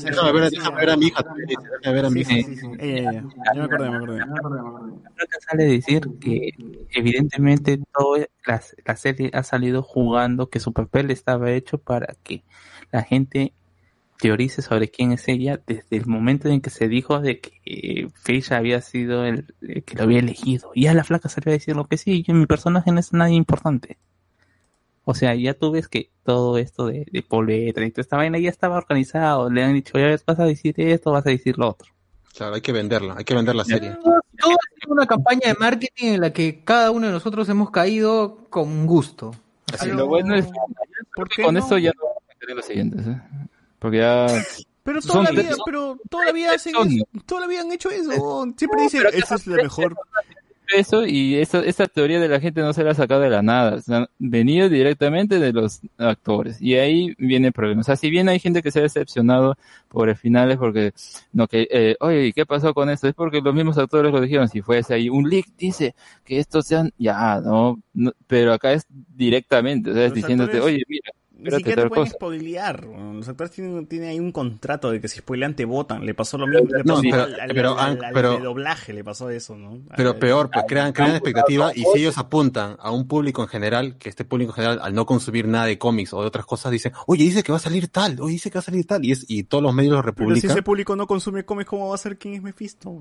déjame, 0.04 0.32
ver, 0.32 0.50
déjame 0.52 0.78
ver 0.78 0.90
a 0.90 0.98
mi 0.98 1.06
hija. 1.08 1.24
también, 1.24 1.48
dice, 1.48 1.62
Déjame 1.80 1.96
ver 1.96 2.06
a 2.06 2.10
mi 2.10 2.20
hija. 2.22 2.30
sí, 2.34 2.44
sí, 2.44 2.56
sí. 2.56 2.68
Eh, 2.80 3.04
ya, 3.04 3.12
ya, 3.12 3.22
ya. 3.22 3.24
Ya 3.46 3.54
me 3.54 3.64
acordé, 3.66 3.90
me 3.92 3.98
acordé. 3.98 4.20
Creo 5.16 5.28
que 5.28 5.40
sale 5.48 5.66
decir 5.66 6.02
que 6.20 6.50
evidentemente 6.92 7.80
todo 7.96 8.18
la, 8.46 8.62
la 8.86 8.96
serie 8.96 9.30
ha 9.34 9.44
salido 9.44 9.84
jugando 9.84 10.50
que 10.50 10.60
su 10.60 10.74
papel 10.74 11.12
estaba 11.12 11.52
hecho 11.52 11.78
para 11.78 12.16
que 12.24 12.44
la 12.92 13.04
gente 13.04 13.54
teorice 14.18 14.62
sobre 14.62 14.90
quién 14.90 15.12
es 15.12 15.28
ella 15.28 15.60
desde 15.66 15.98
el 15.98 16.06
momento 16.06 16.50
en 16.50 16.62
que 16.62 16.70
se 16.70 16.88
dijo 16.88 17.20
de 17.20 17.40
que 17.40 17.52
eh, 17.66 18.10
Fish 18.14 18.52
había 18.52 18.82
sido 18.82 19.26
el, 19.26 19.54
el 19.62 19.84
que 19.84 19.96
lo 19.96 20.04
había 20.04 20.20
elegido. 20.20 20.72
Y 20.74 20.84
ya 20.84 20.94
la 20.94 21.04
flaca 21.04 21.30
salió 21.30 21.52
a 21.52 21.54
decir 21.54 21.76
lo 21.76 21.88
que 21.88 21.98
sí, 21.98 22.24
yo, 22.24 22.34
mi 22.34 22.46
personaje 22.46 22.92
no 22.92 23.00
es 23.00 23.14
nadie 23.14 23.36
importante. 23.36 23.98
O 25.06 25.14
sea, 25.14 25.34
ya 25.36 25.54
tú 25.54 25.72
ves 25.72 25.88
que 25.88 26.12
todo 26.24 26.58
esto 26.58 26.88
de, 26.88 27.06
de 27.10 27.26
Bettany 27.30 27.86
y 27.88 27.92
toda 27.92 28.02
esta 28.02 28.18
vaina 28.18 28.40
ya 28.40 28.50
estaba 28.50 28.76
organizado. 28.76 29.50
Le 29.50 29.64
han 29.64 29.74
dicho, 29.74 29.98
ya 29.98 30.08
ves, 30.08 30.26
vas 30.26 30.40
a 30.40 30.44
decir 30.44 30.74
esto, 30.78 31.12
vas 31.12 31.26
a 31.26 31.30
decir 31.30 31.58
lo 31.58 31.70
otro. 31.70 31.94
Claro, 32.36 32.56
hay 32.56 32.62
que 32.62 32.74
venderla, 32.74 33.16
hay 33.18 33.24
que 33.24 33.34
vender 33.34 33.56
la 33.56 33.64
serie. 33.64 33.96
Todo 34.04 34.58
es 34.76 34.88
una 34.88 35.06
campaña 35.06 35.48
de 35.48 35.56
marketing 35.56 36.08
en 36.08 36.22
la 36.22 36.34
que 36.34 36.62
cada 36.64 36.92
uno 36.92 37.08
de 37.08 37.14
nosotros 37.14 37.48
hemos 37.50 37.72
caído 37.72 38.48
con 38.50 38.86
gusto. 38.86 39.34
Así, 39.74 39.90
lo 39.92 40.08
bueno 40.08 40.36
es 40.36 40.48
¿Por 41.16 41.30
que 41.30 41.38
qué 41.38 41.44
con 41.44 41.54
no? 41.54 41.62
esto 41.62 41.78
ya 41.78 41.92
no 41.96 42.04
vamos 42.04 42.24
a 42.30 42.52
en 42.52 42.56
los 42.56 42.66
siguientes, 42.66 43.08
¿eh? 43.08 43.22
Porque 43.80 43.98
ya... 43.98 44.28
Pero 44.84 45.02
Son 45.02 45.12
toda 45.12 45.24
la 45.26 45.32
de- 45.32 45.44
vida, 45.44 45.56
pero 45.66 45.98
toda 46.10 46.26
la 46.26 46.32
vida 46.32 46.54
hacen 46.54 46.74
eso, 46.74 47.08
toda 47.26 47.42
la 47.42 47.48
vida 47.48 47.60
han 47.62 47.72
hecho 47.74 47.90
eso. 47.92 48.46
Siempre 48.56 48.84
dicen, 48.84 49.04
esa 49.14 49.36
es 49.36 49.46
la 49.48 49.58
mejor. 49.58 49.98
Eso 50.74 51.06
y 51.06 51.36
esa, 51.36 51.60
esta 51.60 51.88
teoría 51.88 52.20
de 52.20 52.28
la 52.28 52.42
gente 52.42 52.60
no 52.60 52.74
se 52.74 52.84
la 52.84 52.92
ha 52.92 52.94
sacado 52.94 53.22
de 53.22 53.30
la 53.30 53.42
nada, 53.42 53.76
o 53.76 53.82
sea, 53.82 54.10
venido 54.20 54.68
directamente 54.68 55.40
de 55.40 55.54
los 55.54 55.80
actores 55.98 56.62
y 56.62 56.76
ahí 56.76 57.16
viene 57.18 57.48
el 57.48 57.54
problema. 57.54 57.80
O 57.80 57.84
sea, 57.86 57.96
si 57.96 58.10
bien 58.10 58.28
hay 58.28 58.40
gente 58.40 58.62
que 58.62 58.70
se 58.72 58.80
ha 58.80 58.82
decepcionado 58.82 59.56
por 59.88 60.10
el 60.10 60.18
final 60.18 60.52
es 60.52 60.58
porque, 60.58 60.92
no 61.32 61.48
que, 61.48 61.70
eh, 61.72 61.96
oye, 62.02 62.28
¿y 62.28 62.34
qué 62.34 62.46
pasó 62.46 62.74
con 62.74 62.90
esto? 62.90 63.08
Es 63.08 63.14
porque 63.14 63.40
los 63.40 63.54
mismos 63.56 63.78
actores 63.78 64.12
lo 64.12 64.20
dijeron, 64.20 64.50
si 64.50 64.62
fuese 64.62 64.94
ahí 64.94 65.08
un 65.08 65.30
leak 65.30 65.46
dice 65.58 65.96
que 66.26 66.38
estos 66.40 66.68
sean, 66.68 66.92
ya, 66.98 67.40
no, 67.40 67.80
no, 67.94 68.12
pero 68.28 68.52
acá 68.52 68.74
es 68.74 68.86
directamente, 68.90 69.92
o 69.92 69.94
sea, 69.94 70.06
es 70.08 70.14
diciéndote, 70.14 70.58
actores 70.58 70.76
oye, 70.76 70.84
mira, 70.90 71.12
Ni 71.40 71.52
siquiera 71.52 71.84
te 71.84 71.90
pueden 71.90 72.08
spoilear. 72.08 72.86
Los 72.86 73.28
actores 73.28 73.52
tienen, 73.52 73.86
tienen 73.88 74.10
ahí 74.10 74.20
un 74.20 74.32
contrato 74.32 74.92
de 74.92 75.00
que 75.00 75.08
si 75.08 75.20
spoilean 75.20 75.56
te 75.56 75.66
votan. 75.66 76.06
Le 76.06 76.14
pasó 76.14 76.38
lo 76.38 76.48
mismo. 76.48 76.68
Le 76.70 76.84
No, 76.84 76.96
pasó 76.96 77.02
pero- 77.04 77.24
al, 77.24 77.40
al- 77.40 77.48
pero- 77.54 77.80
al- 77.80 78.04
al 78.06 78.14
pero- 78.14 78.38
doblaje, 78.40 78.94
le 78.94 79.04
pasó 79.04 79.30
eso, 79.30 79.56
¿no? 79.56 79.80
Pero 79.96 80.12
Al- 80.12 80.18
peor, 80.20 80.50
pues 80.52 80.66
crean, 80.68 80.94
crean 80.94 81.12
expectativa 81.12 81.72
y 81.76 81.84
si 81.94 82.00
ellos 82.00 82.18
apuntan 82.18 82.76
a 82.80 82.92
un 82.92 83.08
público 83.08 83.42
en 83.44 83.48
general, 83.50 83.98
que 83.98 84.10
este 84.10 84.26
público 84.26 84.52
en 84.52 84.56
general 84.56 84.80
al 84.82 84.94
no 84.94 85.06
consumir 85.06 85.48
nada 85.48 85.66
de 85.66 85.78
cómics 85.78 86.14
o 86.14 86.22
de 86.22 86.28
otras 86.28 86.46
cosas 86.46 86.72
dicen, 86.72 86.92
oye, 87.06 87.24
dice 87.24 87.44
que 87.44 87.52
va 87.52 87.58
a 87.58 87.62
salir 87.62 87.88
tal, 87.90 88.20
oye, 88.20 88.34
dice 88.34 88.50
que 88.50 88.56
va 88.58 88.62
a 88.62 88.64
salir 88.64 88.86
tal, 88.88 89.06
y 89.06 89.12
es, 89.12 89.26
y 89.28 89.44
todos 89.44 89.64
los 89.64 89.74
medios 89.74 89.94
lo 89.94 90.02
Pero 90.02 90.14
si 90.14 90.20
republican. 90.24 90.52
ese 90.52 90.64
público 90.64 90.96
no 90.96 91.08
consume 91.08 91.46
cómics, 91.46 91.70
¿cómo 91.70 91.90
va 91.90 91.96
a 91.96 92.00
ser 92.00 92.18
quién 92.18 92.34
es 92.34 92.42
Mephisto? 92.42 92.92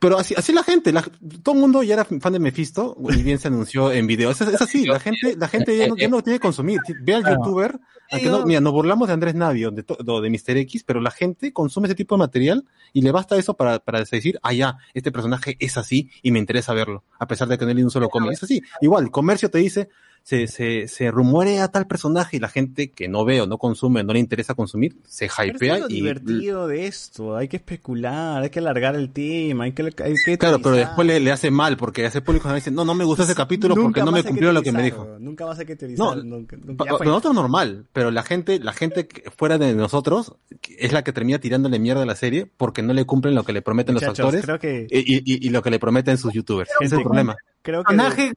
Pero 0.00 0.18
así, 0.18 0.34
así 0.36 0.52
la 0.52 0.62
gente, 0.64 0.92
la- 0.92 1.04
todo 1.42 1.54
el 1.54 1.60
mundo 1.60 1.82
ya 1.82 1.92
era 1.94 2.04
fan 2.04 2.32
de 2.32 2.38
Mephisto, 2.40 2.96
y 3.10 3.22
bien 3.22 3.38
se 3.38 3.48
anunció 3.48 3.92
en 3.92 4.06
video. 4.06 4.30
Es, 4.30 4.40
es 4.40 4.60
así, 4.60 4.86
la 4.86 4.98
gente, 4.98 5.36
la 5.36 5.46
gente 5.46 5.76
ya 5.76 5.86
no, 5.88 5.96
ya 5.96 6.08
no 6.08 6.22
tiene 6.22 6.38
que 6.38 6.42
consumir. 6.42 6.80
Ve 7.02 7.14
al 7.14 7.22
youtuber, 7.36 7.78
aunque 8.10 8.28
no, 8.30 8.46
mira, 8.46 8.60
nos 8.60 8.72
burlamos 8.72 9.08
de 9.08 9.14
Andrés 9.14 9.34
Navio, 9.34 9.70
de, 9.70 9.82
to- 9.82 9.96
de, 10.20 10.30
Mr. 10.30 10.56
X, 10.56 10.84
pero 10.84 11.00
la 11.02 11.10
gente 11.10 11.52
consume 11.52 11.86
ese 11.86 11.94
tipo 11.94 12.14
de 12.14 12.20
material 12.20 12.64
y 12.94 13.02
le 13.02 13.12
basta 13.12 13.36
eso 13.36 13.54
para, 13.54 13.78
para 13.78 13.98
decir, 14.02 14.40
ah, 14.42 14.54
ya, 14.54 14.78
este 14.94 15.12
personaje 15.12 15.56
es 15.60 15.76
así 15.76 16.10
y 16.22 16.30
me 16.30 16.38
interesa 16.38 16.72
verlo, 16.72 17.04
a 17.18 17.26
pesar 17.28 17.46
de 17.48 17.58
que 17.58 17.66
no 17.66 17.72
leído 17.74 17.86
un 17.86 17.90
solo 17.92 18.08
cómic. 18.08 18.32
Es 18.32 18.42
así. 18.42 18.62
Igual, 18.80 19.04
el 19.04 19.10
comercio 19.10 19.50
te 19.50 19.58
dice, 19.58 19.90
se, 20.22 20.46
se, 20.46 20.86
se 20.86 21.10
rumorea 21.10 21.68
tal 21.68 21.86
personaje 21.86 22.36
y 22.36 22.40
la 22.40 22.48
gente 22.48 22.90
que 22.92 23.08
no 23.08 23.24
ve 23.24 23.40
o 23.40 23.46
no 23.46 23.58
consume, 23.58 24.04
no 24.04 24.12
le 24.12 24.20
interesa 24.20 24.54
consumir, 24.54 24.96
se 25.06 25.28
Pero 25.36 25.50
hypea 25.56 25.74
es 25.74 25.80
lo 25.80 25.88
y 25.90 25.94
divertido 25.94 26.68
de 26.68 26.86
esto. 26.86 27.36
Hay 27.36 27.48
que 27.48 27.56
especular, 27.56 28.42
hay 28.42 28.50
que 28.50 28.58
alargar 28.60 28.94
el 28.94 29.10
tema, 29.10 29.64
hay 29.64 29.72
que... 29.72 29.82
Hay 29.82 30.14
que 30.24 30.38
Claro, 30.38 30.60
pero 30.62 30.76
después 30.76 31.06
le, 31.06 31.18
le 31.20 31.32
hace 31.32 31.50
mal 31.50 31.76
porque 31.76 32.06
hace 32.06 32.20
público 32.20 32.48
que 32.48 32.54
dice, 32.56 32.70
no, 32.70 32.84
no 32.84 32.94
me 32.94 33.04
gustó 33.04 33.24
ese 33.24 33.34
capítulo 33.34 33.74
porque 33.74 34.02
no 34.02 34.12
me 34.12 34.22
cumplió 34.22 34.52
lo 34.52 34.62
que 34.62 34.72
me 34.72 34.82
dijo. 34.82 35.16
Nunca 35.18 35.44
vas 35.44 35.58
a 35.58 35.64
que 35.64 35.74
teorizar. 35.76 36.16
No, 36.18 36.22
nunca- 36.22 36.56
nunca-. 36.56 36.84
Para 36.84 37.04
nosotros 37.04 37.34
normal, 37.34 37.86
pero 37.92 38.10
la 38.10 38.22
gente, 38.22 38.58
la 38.60 38.72
gente 38.72 39.08
fuera 39.36 39.58
de 39.58 39.74
nosotros 39.74 40.34
es 40.78 40.92
la 40.92 41.02
que 41.02 41.12
termina 41.12 41.38
tirándole 41.38 41.78
mierda 41.78 42.02
a 42.02 42.06
la 42.06 42.14
serie 42.16 42.46
porque 42.56 42.82
no 42.82 42.92
le 42.92 43.04
cumplen 43.04 43.34
lo 43.34 43.44
que 43.44 43.52
le 43.52 43.62
prometen 43.62 43.94
los 43.94 44.02
actores 44.04 44.44
creo 44.44 44.58
que- 44.58 44.86
y, 44.90 44.98
y- 45.16 45.46
y 45.46 45.50
lo 45.50 45.62
que 45.62 45.70
le 45.70 45.78
prometen 45.78 46.18
sus 46.18 46.32
youtubers. 46.32 46.70
Ese 46.80 46.84
es 46.86 46.92
el 46.92 47.02
problema. 47.02 47.36
Creo 47.62 47.82
que... 47.84 47.94
personaje 47.96 48.32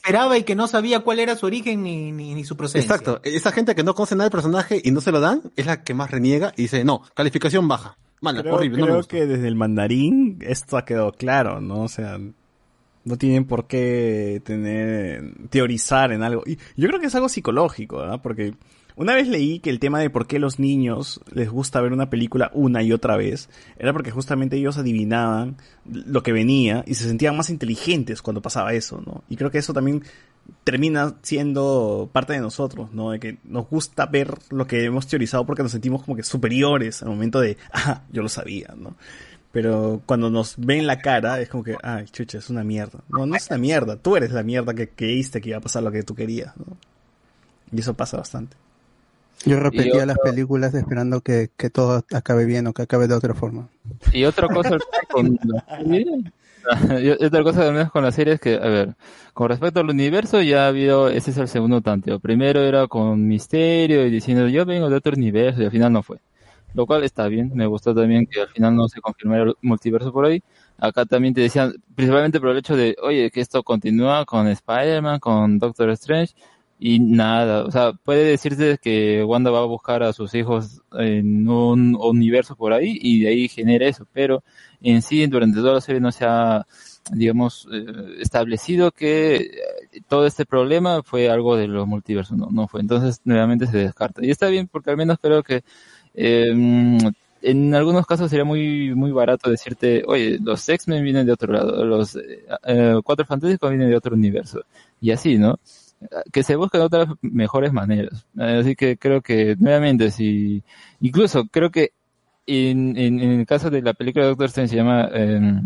esperaba 0.00 0.38
y 0.38 0.44
que 0.44 0.54
no 0.54 0.66
sabía 0.66 1.00
cuál 1.00 1.18
era 1.18 1.36
su 1.36 1.46
origen 1.46 1.82
ni, 1.82 2.10
ni, 2.10 2.34
ni 2.34 2.44
su 2.44 2.56
procedencia. 2.56 2.94
Exacto. 2.94 3.20
Esa 3.22 3.52
gente 3.52 3.74
que 3.74 3.84
no 3.84 3.94
conoce 3.94 4.14
nada 4.14 4.24
del 4.24 4.32
personaje 4.32 4.80
y 4.82 4.90
no 4.90 5.00
se 5.00 5.12
lo 5.12 5.20
dan 5.20 5.42
es 5.56 5.66
la 5.66 5.82
que 5.82 5.92
más 5.94 6.10
reniega 6.10 6.52
y 6.56 6.62
dice, 6.62 6.84
no, 6.84 7.02
calificación 7.14 7.68
baja. 7.68 7.98
Mala, 8.22 8.42
Creo, 8.42 8.56
horrible, 8.56 8.82
creo 8.82 9.02
que 9.04 9.26
desde 9.26 9.48
el 9.48 9.56
mandarín 9.56 10.38
esto 10.40 10.76
ha 10.76 10.84
quedado 10.84 11.12
claro, 11.12 11.60
¿no? 11.60 11.82
O 11.82 11.88
sea, 11.88 12.18
no 13.04 13.16
tienen 13.16 13.46
por 13.46 13.66
qué 13.66 14.42
tener 14.44 15.32
teorizar 15.48 16.12
en 16.12 16.22
algo. 16.22 16.42
Y 16.46 16.58
yo 16.76 16.88
creo 16.88 17.00
que 17.00 17.06
es 17.06 17.14
algo 17.14 17.28
psicológico, 17.28 17.98
¿verdad? 17.98 18.20
Porque 18.22 18.54
una 19.00 19.14
vez 19.14 19.28
leí 19.28 19.60
que 19.60 19.70
el 19.70 19.78
tema 19.78 19.98
de 19.98 20.10
por 20.10 20.26
qué 20.26 20.38
los 20.38 20.58
niños 20.58 21.22
les 21.32 21.48
gusta 21.48 21.80
ver 21.80 21.94
una 21.94 22.10
película 22.10 22.50
una 22.52 22.82
y 22.82 22.92
otra 22.92 23.16
vez 23.16 23.48
era 23.78 23.94
porque 23.94 24.10
justamente 24.10 24.58
ellos 24.58 24.76
adivinaban 24.76 25.56
lo 25.86 26.22
que 26.22 26.32
venía 26.32 26.84
y 26.86 26.96
se 26.96 27.08
sentían 27.08 27.34
más 27.34 27.48
inteligentes 27.48 28.20
cuando 28.20 28.42
pasaba 28.42 28.74
eso, 28.74 29.02
¿no? 29.06 29.24
Y 29.30 29.36
creo 29.36 29.50
que 29.50 29.56
eso 29.56 29.72
también 29.72 30.04
termina 30.64 31.14
siendo 31.22 32.10
parte 32.12 32.34
de 32.34 32.40
nosotros, 32.40 32.92
¿no? 32.92 33.12
De 33.12 33.20
que 33.20 33.38
nos 33.44 33.70
gusta 33.70 34.04
ver 34.04 34.34
lo 34.50 34.66
que 34.66 34.84
hemos 34.84 35.06
teorizado 35.06 35.46
porque 35.46 35.62
nos 35.62 35.72
sentimos 35.72 36.02
como 36.02 36.14
que 36.14 36.22
superiores 36.22 37.02
al 37.02 37.08
momento 37.08 37.40
de, 37.40 37.56
ah, 37.72 38.02
yo 38.12 38.20
lo 38.20 38.28
sabía, 38.28 38.74
¿no? 38.76 38.96
Pero 39.50 40.02
cuando 40.04 40.28
nos 40.28 40.56
ven 40.58 40.86
la 40.86 40.98
cara 40.98 41.40
es 41.40 41.48
como 41.48 41.64
que, 41.64 41.74
ay, 41.82 42.04
chucha, 42.04 42.36
es 42.36 42.50
una 42.50 42.64
mierda. 42.64 43.00
No, 43.08 43.24
no 43.24 43.34
es 43.34 43.48
una 43.48 43.58
mierda. 43.58 43.96
Tú 43.96 44.14
eres 44.16 44.30
la 44.32 44.42
mierda 44.42 44.74
que 44.74 44.90
creíste 44.90 45.40
que 45.40 45.48
iba 45.48 45.58
a 45.58 45.62
pasar 45.62 45.82
lo 45.82 45.90
que 45.90 46.02
tú 46.02 46.14
querías, 46.14 46.54
¿no? 46.58 46.76
Y 47.72 47.80
eso 47.80 47.94
pasa 47.94 48.18
bastante. 48.18 48.58
Yo 49.44 49.58
repetía 49.58 49.92
otro- 49.94 50.06
las 50.06 50.18
películas 50.18 50.74
esperando 50.74 51.20
que, 51.22 51.50
que 51.56 51.70
todo 51.70 52.04
acabe 52.12 52.44
bien 52.44 52.66
o 52.66 52.72
que 52.72 52.82
acabe 52.82 53.08
de 53.08 53.14
otra 53.14 53.34
forma. 53.34 53.68
Y 54.12 54.24
otra 54.24 54.48
cosa 54.48 54.78
con 55.10 55.38
y 57.00 57.08
otra 57.24 57.42
cosa 57.42 57.66
al 57.66 57.72
menos 57.72 57.90
con 57.90 58.04
la 58.04 58.12
serie 58.12 58.34
es 58.34 58.40
que, 58.40 58.54
a 58.54 58.68
ver, 58.68 58.94
con 59.32 59.48
respecto 59.48 59.80
al 59.80 59.88
universo 59.88 60.42
ya 60.42 60.64
ha 60.64 60.68
habido, 60.68 61.08
ese 61.08 61.30
es 61.30 61.38
el 61.38 61.48
segundo 61.48 61.80
tanteo. 61.80 62.20
Primero 62.20 62.60
era 62.60 62.86
con 62.86 63.26
misterio 63.26 64.04
y 64.06 64.10
diciendo 64.10 64.46
yo 64.48 64.66
vengo 64.66 64.90
de 64.90 64.96
otro 64.96 65.14
universo 65.16 65.62
y 65.62 65.64
al 65.64 65.70
final 65.70 65.92
no 65.92 66.02
fue. 66.02 66.18
Lo 66.74 66.86
cual 66.86 67.02
está 67.02 67.26
bien, 67.28 67.50
me 67.54 67.66
gustó 67.66 67.94
también 67.94 68.26
que 68.26 68.42
al 68.42 68.48
final 68.48 68.76
no 68.76 68.88
se 68.88 69.00
confirmara 69.00 69.42
el 69.44 69.54
multiverso 69.62 70.12
por 70.12 70.26
ahí. 70.26 70.42
Acá 70.78 71.04
también 71.04 71.34
te 71.34 71.40
decían, 71.40 71.72
principalmente 71.96 72.38
por 72.40 72.50
el 72.50 72.58
hecho 72.58 72.76
de, 72.76 72.94
oye, 73.02 73.30
que 73.30 73.40
esto 73.40 73.62
continúa 73.62 74.24
con 74.24 74.46
Spider-Man, 74.46 75.18
con 75.18 75.58
Doctor 75.58 75.90
Strange, 75.90 76.34
y 76.82 76.98
nada, 76.98 77.64
o 77.64 77.70
sea, 77.70 77.92
puede 77.92 78.24
decirse 78.24 78.78
que 78.82 79.22
Wanda 79.22 79.50
va 79.50 79.60
a 79.60 79.66
buscar 79.66 80.02
a 80.02 80.14
sus 80.14 80.34
hijos 80.34 80.82
en 80.92 81.46
un 81.46 81.94
universo 81.94 82.56
por 82.56 82.72
ahí 82.72 82.98
y 83.00 83.20
de 83.20 83.28
ahí 83.28 83.48
genera 83.48 83.86
eso, 83.86 84.06
pero 84.12 84.42
en 84.80 85.02
sí 85.02 85.26
durante 85.26 85.60
toda 85.60 85.74
la 85.74 85.80
serie 85.82 86.00
no 86.00 86.10
se 86.10 86.24
ha, 86.24 86.66
digamos, 87.12 87.68
eh, 87.70 87.84
establecido 88.20 88.92
que 88.92 89.36
eh, 89.36 89.50
todo 90.08 90.26
este 90.26 90.46
problema 90.46 91.02
fue 91.02 91.28
algo 91.28 91.56
de 91.56 91.68
los 91.68 91.86
multiversos, 91.86 92.36
no, 92.38 92.48
no 92.50 92.66
fue, 92.66 92.80
entonces 92.80 93.20
nuevamente 93.24 93.66
se 93.66 93.76
descarta. 93.76 94.24
Y 94.24 94.30
está 94.30 94.48
bien 94.48 94.66
porque 94.66 94.90
al 94.90 94.96
menos 94.96 95.18
creo 95.20 95.42
que 95.42 95.62
eh, 96.14 96.98
en 97.42 97.74
algunos 97.74 98.06
casos 98.06 98.30
sería 98.30 98.44
muy 98.44 98.94
muy 98.94 99.12
barato 99.12 99.50
decirte, 99.50 100.02
oye, 100.06 100.38
los 100.42 100.68
X-Men 100.68 101.02
vienen 101.02 101.26
de 101.26 101.32
otro 101.32 101.52
lado, 101.52 101.84
los 101.84 102.16
eh, 102.16 102.44
eh, 102.64 103.00
Cuatro 103.04 103.24
Fantásticos 103.24 103.70
vienen 103.70 103.90
de 103.90 103.96
otro 103.96 104.14
universo, 104.14 104.62
y 105.00 105.10
así, 105.10 105.38
¿no? 105.38 105.58
Que 106.32 106.42
se 106.42 106.56
buscan 106.56 106.80
otras 106.82 107.08
mejores 107.22 107.72
maneras. 107.72 108.26
Así 108.38 108.74
que 108.76 108.96
creo 108.96 109.20
que 109.22 109.56
nuevamente, 109.58 110.10
si 110.10 110.62
incluso 111.00 111.44
creo 111.50 111.70
que 111.70 111.92
en, 112.46 112.96
en, 112.96 113.20
en 113.20 113.30
el 113.40 113.46
caso 113.46 113.70
de 113.70 113.82
la 113.82 113.92
película 113.94 114.24
de 114.24 114.30
Doctor 114.30 114.46
Strange 114.46 114.70
se 114.70 114.76
llama 114.76 115.08
eh, 115.12 115.60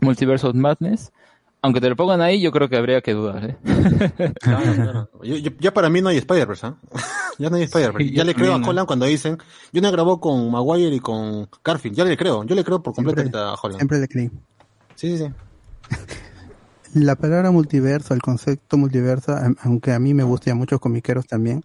Multiverse 0.00 0.46
of 0.46 0.54
Madness, 0.54 1.12
aunque 1.62 1.80
te 1.80 1.88
lo 1.88 1.96
pongan 1.96 2.20
ahí, 2.20 2.40
yo 2.40 2.50
creo 2.50 2.68
que 2.68 2.76
habría 2.76 3.00
que 3.00 3.12
dudar. 3.12 3.44
¿eh? 3.50 3.56
Claro, 4.40 4.74
claro. 4.74 5.10
Yo- 5.22 5.36
yo- 5.36 5.50
ya 5.60 5.72
para 5.72 5.88
mí 5.88 6.00
no 6.00 6.08
hay 6.08 6.16
Spider-Verse, 6.18 6.66
¿ah? 6.66 6.76
Ya 7.38 7.48
no 7.50 7.56
hay 7.56 7.62
Spider-Verse. 7.62 8.08
Sí, 8.08 8.14
ya 8.14 8.24
le 8.24 8.34
creo 8.34 8.52
a. 8.52 8.56
Holland 8.56 8.86
cuando 8.86 9.06
dicen, 9.06 9.38
yo 9.72 9.80
no 9.80 9.90
grabó 9.90 10.20
con 10.20 10.50
Maguire 10.50 10.94
y 10.94 11.00
con 11.00 11.48
Garfield. 11.64 11.96
Ya 11.96 12.04
le 12.04 12.16
creo, 12.16 12.44
yo 12.44 12.54
le 12.54 12.62
creo 12.64 12.82
por 12.82 12.94
Siempre- 12.94 13.14
completo 13.14 13.38
a 13.38 13.54
Holland. 13.54 13.78
Siempre 13.78 13.98
le 14.00 14.08
creí. 14.08 14.30
Sí, 14.96 15.16
sí, 15.16 15.18
sí. 15.18 15.26
la 16.94 17.16
palabra 17.16 17.50
multiverso, 17.50 18.14
el 18.14 18.20
concepto 18.20 18.76
multiverso, 18.76 19.34
aunque 19.60 19.92
a 19.92 19.98
mí 19.98 20.14
me 20.14 20.24
gusta 20.24 20.50
y 20.50 20.52
a 20.52 20.56
muchos 20.56 20.80
comiqueros 20.80 21.26
también, 21.26 21.64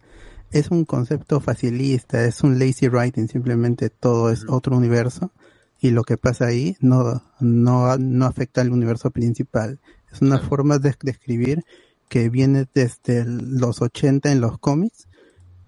es 0.52 0.72
un 0.72 0.86
concepto 0.86 1.42
facilista, 1.42 2.24
es 2.24 2.42
un 2.44 2.58
lazy 2.58 2.88
writing, 2.88 3.28
simplemente 3.28 3.90
todo 3.90 4.32
es 4.32 4.46
otro 4.48 4.78
universo 4.78 5.32
y 5.80 5.92
lo 5.92 6.04
que 6.04 6.18
pasa 6.18 6.46
ahí 6.46 6.78
no, 6.80 7.22
no, 7.40 7.98
no 7.98 8.26
afecta 8.26 8.62
al 8.62 8.72
universo 8.72 9.12
principal. 9.12 9.80
Es 10.12 10.22
una 10.22 10.40
forma 10.40 10.80
de, 10.80 10.96
de 11.02 11.12
escribir 11.12 11.66
que 12.08 12.30
viene 12.30 12.66
desde 12.74 13.26
los 13.26 13.82
80 13.82 14.32
en 14.32 14.40
los 14.40 14.58
cómics 14.60 15.07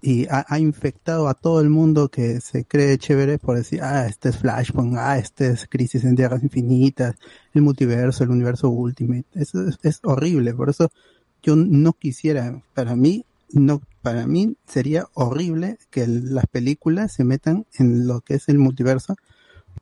y 0.02 0.26
ha, 0.26 0.44
ha 0.48 0.58
infectado 0.58 1.28
a 1.28 1.34
todo 1.34 1.60
el 1.60 1.70
mundo 1.70 2.08
que 2.08 2.40
se 2.40 2.64
cree 2.64 2.98
chévere 2.98 3.38
por 3.38 3.56
decir, 3.56 3.80
ah, 3.82 4.06
este 4.06 4.30
es 4.30 4.38
Flashpoint, 4.38 4.96
ah, 4.96 5.18
este 5.18 5.48
es 5.48 5.66
Crisis 5.68 6.04
en 6.04 6.16
Tierras 6.16 6.42
Infinitas, 6.42 7.16
el 7.52 7.62
multiverso, 7.62 8.24
el 8.24 8.30
universo 8.30 8.70
Ultimate. 8.70 9.26
Eso 9.34 9.68
es, 9.68 9.78
es 9.82 10.00
horrible, 10.02 10.54
por 10.54 10.70
eso 10.70 10.90
yo 11.42 11.56
no 11.56 11.92
quisiera, 11.92 12.62
para 12.74 12.96
mí, 12.96 13.24
no, 13.52 13.80
para 14.02 14.26
mí 14.26 14.56
sería 14.66 15.06
horrible 15.14 15.78
que 15.90 16.06
las 16.06 16.46
películas 16.46 17.12
se 17.12 17.24
metan 17.24 17.66
en 17.78 18.06
lo 18.06 18.20
que 18.20 18.34
es 18.34 18.48
el 18.48 18.58
multiverso, 18.58 19.16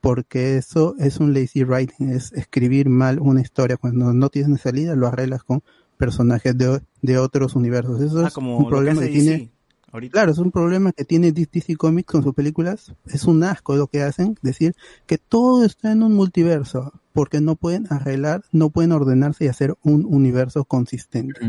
porque 0.00 0.56
eso 0.56 0.94
es 0.98 1.18
un 1.18 1.34
lazy 1.34 1.64
writing, 1.64 2.10
es 2.10 2.32
escribir 2.32 2.88
mal 2.88 3.18
una 3.20 3.40
historia. 3.40 3.76
Cuando 3.76 4.12
no 4.12 4.28
tienes 4.28 4.60
salida, 4.60 4.94
lo 4.94 5.08
arreglas 5.08 5.42
con 5.42 5.62
personajes 5.96 6.56
de, 6.56 6.80
de 7.02 7.18
otros 7.18 7.56
universos. 7.56 8.00
Eso 8.00 8.24
Ah, 8.24 8.28
es 8.28 8.34
como 8.34 8.58
un 8.58 8.68
problema 8.68 9.00
que 9.02 9.10
que, 9.10 9.20
tiene. 9.20 9.52
Ahorita. 9.90 10.12
Claro, 10.12 10.32
es 10.32 10.38
un 10.38 10.50
problema 10.50 10.92
que 10.92 11.04
tiene 11.04 11.32
DC 11.32 11.76
Comics 11.76 12.06
con 12.12 12.22
sus 12.22 12.34
películas. 12.34 12.92
Es 13.06 13.24
un 13.24 13.42
asco 13.42 13.74
lo 13.76 13.86
que 13.86 14.02
hacen, 14.02 14.36
decir 14.42 14.74
que 15.06 15.16
todo 15.18 15.64
está 15.64 15.92
en 15.92 16.02
un 16.02 16.14
multiverso, 16.14 16.92
porque 17.14 17.40
no 17.40 17.56
pueden 17.56 17.86
arreglar, 17.90 18.44
no 18.52 18.68
pueden 18.70 18.92
ordenarse 18.92 19.44
y 19.44 19.48
hacer 19.48 19.76
un 19.82 20.04
universo 20.06 20.64
consistente. 20.64 21.40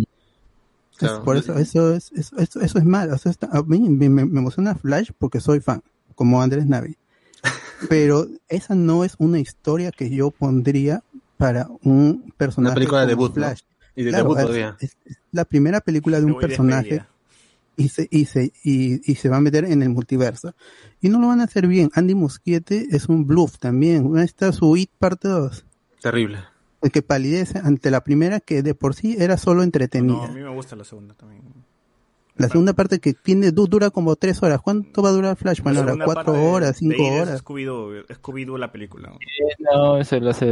Claro. 0.98 1.24
por 1.24 1.38
eso, 1.38 1.58
eso 1.58 1.93
es, 1.93 2.11
eso, 2.14 2.38
eso, 2.38 2.59
eso 2.59 2.77
es 2.77 2.84
mal. 2.85 3.09
O 3.14 3.18
sea, 3.18 3.32
está- 3.32 3.48
a 3.53 3.64
mí 3.64 3.80
me, 3.90 4.09
me- 4.09 4.26
me 4.26 4.40
emociona 4.40 4.76
Flash 4.76 5.11
porque 5.18 5.40
soy 5.40 5.61
fan, 5.61 5.82
como 6.16 6.42
Andrés 6.42 6.66
Navi. 6.66 6.98
Pero 7.90 8.27
esa 8.50 8.76
no 8.76 9.06
es 9.06 9.16
una 9.18 9.40
historia 9.40 9.92
que 9.92 10.09
yo 10.09 10.30
pondría 10.32 11.01
para 11.38 11.69
un 11.84 12.34
personaje. 12.35 12.72
Una 12.72 12.76
película 12.76 13.01
de 13.01 13.08
debut, 13.08 13.30
¿no? 13.30 13.34
Flash. 13.35 13.61
Y 13.95 14.03
de 14.03 14.09
Claro, 14.09 14.24
debut 14.26 14.38
es- 14.40 14.43
todavía. 14.45 14.77
es- 14.82 14.98
es 15.06 15.18
la 15.32 15.45
primera 15.45 15.80
película 15.80 16.19
de 16.19 16.26
un 16.26 16.38
personaje 16.38 16.82
despedida. 16.90 17.09
Y 17.80 17.90
se, 17.90 18.08
y 18.11 18.25
se, 18.25 18.51
y, 18.64 19.11
y 19.11 19.16
se 19.16 19.30
va 19.30 19.38
a 19.38 19.41
meter 19.41 19.66
en 19.66 19.82
el 19.82 19.90
multiverso. 19.90 20.53
Y 21.01 21.09
no 21.09 21.19
lo 21.19 21.27
van 21.27 21.41
a 21.41 21.45
hacer 21.45 21.66
bien. 21.67 21.90
Andy 21.95 22.14
Muschietti 22.14 22.88
es 22.91 23.09
un 23.09 23.25
bluff 23.25 23.58
también. 23.58 24.16
Ahí 24.17 24.25
está 24.25 24.51
su 24.51 24.75
It 24.77 24.91
parte 24.99 25.27
2. 25.30 25.66
Terrible. 26.01 26.40
El 26.82 26.91
que 26.91 27.01
palidece 27.01 27.59
ante 27.64 27.90
la 27.91 28.03
primera 28.03 28.40
que 28.40 28.61
de 28.64 28.75
por 28.75 28.93
sí 28.95 29.16
era 29.19 29.38
solo 29.38 29.64
entretenida. 29.64 30.14
No, 30.17 30.24
a 30.24 30.27
mí 30.32 30.41
me 30.41 30.49
gusta 30.49 30.75
la 30.75 30.83
segunda 30.83 31.14
también. 31.16 31.41
La 32.38 32.48
segunda 32.48 32.72
parte 32.72 32.99
que 32.99 33.14
tiene 33.14 33.51
du- 33.51 33.67
dura 33.67 33.90
como 33.90 34.16
tres 34.16 34.41
horas. 34.43 34.61
¿Cuánto 34.61 35.01
va 35.01 35.09
a 35.09 35.11
durar 35.11 35.35
Flash? 35.35 35.61
Bueno, 35.61 35.83
La 35.83 35.91
ahora 35.91 36.06
cuatro 36.06 36.41
horas, 36.41 36.77
cinco 36.77 37.03
horas. 37.03 37.43
Scooby-Doo, 37.43 38.06
Scooby-Doo 38.08 38.58
la 38.58 38.72
película. 38.72 39.11
No, 39.59 39.98
eso 39.98 40.17
lo 40.22 40.30
hace. 40.30 40.48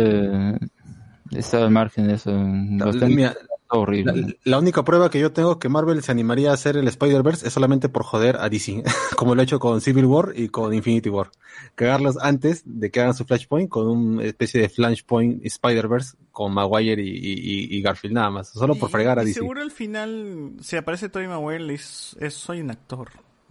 Está 1.31 1.63
al 1.63 1.71
margen 1.71 2.07
de 2.07 2.15
eso. 2.15 2.31
Temas 2.31 2.95
mira, 3.09 3.29
está 3.29 3.47
horrible. 3.69 4.13
La, 4.21 4.33
la 4.43 4.59
única 4.59 4.83
prueba 4.83 5.09
que 5.09 5.19
yo 5.19 5.31
tengo 5.31 5.59
que 5.59 5.69
Marvel 5.69 6.01
se 6.03 6.11
animaría 6.11 6.51
a 6.51 6.53
hacer 6.53 6.77
el 6.77 6.87
Spider-Verse 6.87 7.47
es 7.47 7.53
solamente 7.53 7.89
por 7.89 8.03
joder 8.03 8.37
a 8.37 8.49
DC, 8.49 8.83
como 9.17 9.35
lo 9.35 9.41
ha 9.41 9.43
hecho 9.43 9.59
con 9.59 9.81
Civil 9.81 10.05
War 10.05 10.31
y 10.35 10.49
con 10.49 10.73
Infinity 10.73 11.09
War. 11.09 11.29
Cagarlos 11.75 12.17
antes 12.21 12.61
de 12.65 12.89
que 12.91 13.01
hagan 13.01 13.13
su 13.13 13.25
Flashpoint 13.25 13.69
con 13.69 13.87
una 13.87 14.23
especie 14.23 14.61
de 14.61 14.69
Flashpoint 14.69 15.45
Spider-Verse 15.45 16.15
con 16.31 16.53
Maguire 16.53 17.01
y, 17.01 17.09
y- 17.09 17.77
y 17.77 17.81
Garfield 17.81 18.13
nada 18.15 18.29
más, 18.29 18.49
solo 18.49 18.75
por 18.75 18.89
fregar 18.89 19.17
a 19.19 19.23
Y 19.23 19.27
DC. 19.27 19.39
seguro 19.39 19.61
al 19.61 19.71
final, 19.71 20.53
si 20.61 20.75
aparece 20.77 21.09
Tobey 21.09 21.27
Maguire, 21.27 21.73
es, 21.73 22.15
es- 22.19 22.35
soy 22.35 22.61
un 22.61 22.71
actor. 22.71 23.09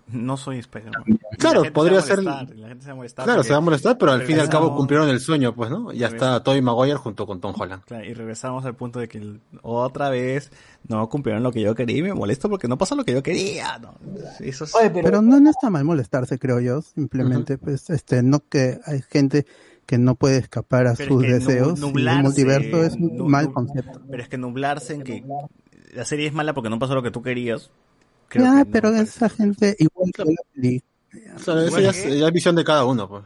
No 0.09 0.37
soy 0.37 0.59
Spider-Man. 0.61 1.03
Claro, 1.39 1.65
podría 1.73 2.01
se 2.01 2.15
ser- 2.15 2.23
la 2.23 2.47
gente 2.47 2.81
se 2.83 2.87
va 2.87 2.93
a 2.93 2.95
molestar 2.95 3.25
Claro, 3.25 3.39
porque 3.39 3.47
se 3.49 3.53
va 3.55 3.59
a 3.59 3.61
molestar, 3.61 3.99
pero 3.99 4.13
al 4.13 4.23
fin 4.23 4.37
y 4.37 4.41
al 4.41 4.49
cabo 4.49 4.77
cumplieron 4.77 5.09
el 5.09 5.19
sueño, 5.19 5.53
pues, 5.55 5.69
¿no? 5.69 5.93
Ya 5.93 6.07
está 6.07 6.43
Tobey 6.45 6.63
Maguire 6.63 6.95
junto 6.97 7.27
con 7.27 7.41
Tom 7.41 7.53
Holland. 7.59 7.83
Claro, 7.85 8.05
y 8.05 8.15
regresamos 8.15 8.65
al 8.65 8.77
punto 8.77 9.01
de 9.01 9.09
que 9.09 9.39
otra 9.63 10.09
vez 10.11 10.53
no 10.87 11.09
cumplieron 11.09 11.43
lo 11.43 11.51
que 11.51 11.61
yo 11.61 11.75
quería 11.75 11.97
y 11.99 12.03
me 12.03 12.15
molesto 12.15 12.49
porque 12.49 12.69
no 12.69 12.79
pasó 12.79 12.95
lo 12.95 13.05
que 13.05 13.13
yo 13.15 13.23
quería. 13.23 13.79
¿no? 13.79 13.95
Eso 14.39 14.65
es- 14.65 14.73
pero... 14.95 15.23
no, 15.23 15.41
no 15.41 15.51
está 15.51 15.71
mal 15.71 15.85
molestarse, 15.85 16.39
creo 16.39 16.61
yo. 16.61 16.83
Simplemente, 16.83 17.59
pues, 17.59 17.91
este, 17.91 18.23
no 18.23 18.41
que 18.49 18.79
hay 18.87 19.03
gente 19.11 19.45
que 19.87 19.99
no 19.99 20.15
puede 20.15 20.39
escapar 20.39 20.87
a 20.87 20.95
Pero 20.95 21.15
sus 21.15 21.25
es 21.25 21.29
que 21.31 21.33
nu- 21.33 21.39
deseos. 21.47 21.69
y 21.69 21.75
el 21.75 21.81
nublarse, 21.93 22.23
multiverso 22.23 22.85
es 22.85 22.95
un 22.95 23.29
mal 23.31 23.53
concepto. 23.53 24.01
Pero 24.09 24.23
es 24.23 24.29
que 24.29 24.39
nublarse 24.39 24.95
en 24.95 25.03
que 25.03 25.25
la 25.95 26.05
serie 26.05 26.27
es 26.29 26.33
mala 26.33 26.55
porque 26.55 26.71
no 26.71 26.79
pasó 26.79 26.95
lo 26.95 27.03
que 27.03 27.11
tú 27.11 27.23
querías. 27.23 27.71
Creo 28.29 28.45
Ya, 28.45 28.65
que 28.65 28.71
pero 28.71 28.95
esa 28.95 29.29
gente 29.29 29.77
igual 29.79 30.11
que 30.15 30.25
la 30.25 30.43
peli- 30.55 30.83
O 31.35 31.39
sea, 31.39 31.65
eso 31.65 31.81
ya 31.81 31.91
es, 31.91 32.19
ya 32.19 32.27
es 32.27 32.33
visión 32.33 32.55
de 32.57 32.65
cada 32.65 32.85
uno, 32.85 33.09
pues. 33.09 33.25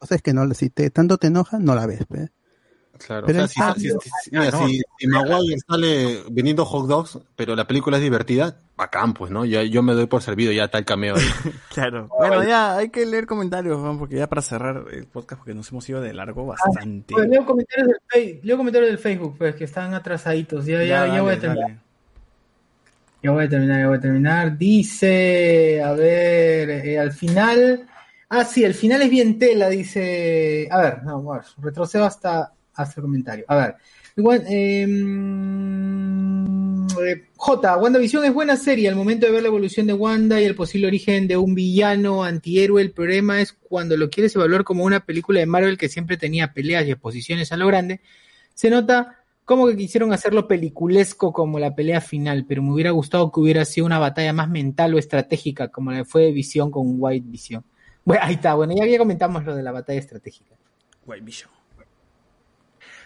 O 0.00 0.06
sea, 0.06 0.16
es 0.16 0.22
que 0.22 0.32
no, 0.32 0.48
si 0.54 0.70
te, 0.70 0.90
tanto 0.90 1.18
te 1.18 1.26
enoja, 1.28 1.58
no 1.58 1.74
la 1.74 1.86
ves, 1.86 2.00
pues. 2.08 2.30
Claro, 2.98 3.26
Pero 3.28 3.44
o 3.44 3.46
sea, 3.46 3.74
si, 3.76 3.86
está- 3.88 4.00
si- 4.00 4.10
si- 4.24 4.30
mira, 4.32 4.50
si- 4.50 4.82
si 4.98 5.06
Maguire 5.06 5.56
sale 5.68 6.22
vendiendo 6.32 6.64
hot 6.64 6.88
dogs, 6.88 7.18
pero 7.36 7.54
la 7.54 7.64
película 7.64 7.96
es 7.96 8.02
divertida, 8.02 8.60
bacán, 8.76 9.14
pues, 9.14 9.30
¿no? 9.30 9.44
Ya, 9.44 9.62
yo 9.62 9.84
me 9.84 9.92
doy 9.94 10.06
por 10.06 10.20
servido, 10.20 10.50
ya 10.50 10.66
tal 10.68 10.84
cameo 10.84 11.14
ahí. 11.14 11.22
Claro. 11.72 12.08
Bueno, 12.18 12.42
ya 12.42 12.76
hay 12.76 12.88
que 12.90 13.06
leer 13.06 13.26
comentarios, 13.26 13.80
Juan, 13.80 13.98
porque 14.00 14.16
ya 14.16 14.26
para 14.28 14.42
cerrar 14.42 14.84
el 14.90 15.06
podcast, 15.06 15.38
porque 15.40 15.54
nos 15.54 15.70
hemos 15.70 15.88
ido 15.88 16.00
de 16.00 16.12
largo 16.12 16.44
bastante. 16.46 17.14
Pues 17.14 17.28
leo 17.28 17.44
comentarios 17.46 17.86
del 17.88 17.98
Facebook, 18.08 18.40
leo 18.44 18.56
comentarios 18.56 18.90
del 18.90 18.98
Facebook, 18.98 19.34
pues 19.38 19.54
que 19.54 19.64
están 19.64 19.94
atrasaditos. 19.94 20.66
Ya, 20.66 20.78
ya, 20.78 20.84
ya, 20.84 21.00
dale, 21.06 21.20
voy 21.20 21.34
a 21.34 21.38
terminar. 21.40 21.78
Ya 23.22 23.32
voy 23.32 23.44
a 23.44 23.48
terminar, 23.48 23.80
ya 23.80 23.88
voy 23.88 23.98
a 23.98 24.00
terminar. 24.00 24.56
Dice, 24.56 25.82
a 25.82 25.92
ver, 25.92 26.70
eh, 26.70 26.98
al 26.98 27.12
final. 27.12 27.86
Ah, 28.28 28.44
sí, 28.44 28.62
el 28.62 28.74
final 28.74 29.02
es 29.02 29.10
bien 29.10 29.38
tela, 29.38 29.68
dice. 29.68 30.68
A 30.70 30.80
ver, 30.80 31.02
no, 31.02 31.20
bueno, 31.22 31.42
retrocedo 31.60 32.04
hasta, 32.04 32.52
hasta 32.74 33.00
el 33.00 33.02
comentario. 33.02 33.44
A 33.48 33.56
ver. 33.56 33.76
Igual, 34.16 34.44
eh, 34.48 34.82
eh, 37.06 37.24
J, 37.36 37.76
WandaVision 37.76 38.24
es 38.24 38.32
buena 38.34 38.56
serie. 38.56 38.88
Al 38.88 38.96
momento 38.96 39.26
de 39.26 39.32
ver 39.32 39.42
la 39.42 39.48
evolución 39.48 39.86
de 39.86 39.92
Wanda 39.94 40.40
y 40.40 40.44
el 40.44 40.54
posible 40.54 40.86
origen 40.88 41.28
de 41.28 41.36
un 41.36 41.54
villano 41.54 42.24
antihéroe, 42.24 42.82
el 42.82 42.92
problema 42.92 43.40
es 43.40 43.52
cuando 43.52 43.96
lo 43.96 44.10
quieres 44.10 44.34
evaluar 44.36 44.64
como 44.64 44.84
una 44.84 45.00
película 45.00 45.40
de 45.40 45.46
Marvel 45.46 45.78
que 45.78 45.88
siempre 45.88 46.16
tenía 46.16 46.52
peleas 46.52 46.86
y 46.86 46.90
exposiciones 46.92 47.52
a 47.52 47.56
lo 47.56 47.66
grande. 47.66 48.00
Se 48.54 48.70
nota 48.70 49.17
como 49.48 49.66
que 49.66 49.76
quisieron 49.78 50.12
hacerlo 50.12 50.46
peliculesco 50.46 51.32
como 51.32 51.58
la 51.58 51.74
pelea 51.74 52.02
final, 52.02 52.44
pero 52.46 52.62
me 52.62 52.70
hubiera 52.70 52.90
gustado 52.90 53.32
que 53.32 53.40
hubiera 53.40 53.64
sido 53.64 53.86
una 53.86 53.98
batalla 53.98 54.34
más 54.34 54.50
mental 54.50 54.92
o 54.94 54.98
estratégica, 54.98 55.68
como 55.68 55.90
la 55.90 55.98
que 55.98 56.04
fue 56.04 56.30
Visión 56.32 56.70
con 56.70 56.84
White 56.98 57.26
Vision. 57.28 57.64
Bueno, 58.04 58.22
ahí 58.24 58.34
está, 58.34 58.54
bueno, 58.54 58.72
ya, 58.74 58.86
ya 58.86 58.96
comentamos 58.98 59.44
lo 59.44 59.54
de 59.54 59.62
la 59.62 59.70
batalla 59.72 59.98
estratégica. 59.98 60.54
White 61.06 61.24
Vision. 61.24 61.50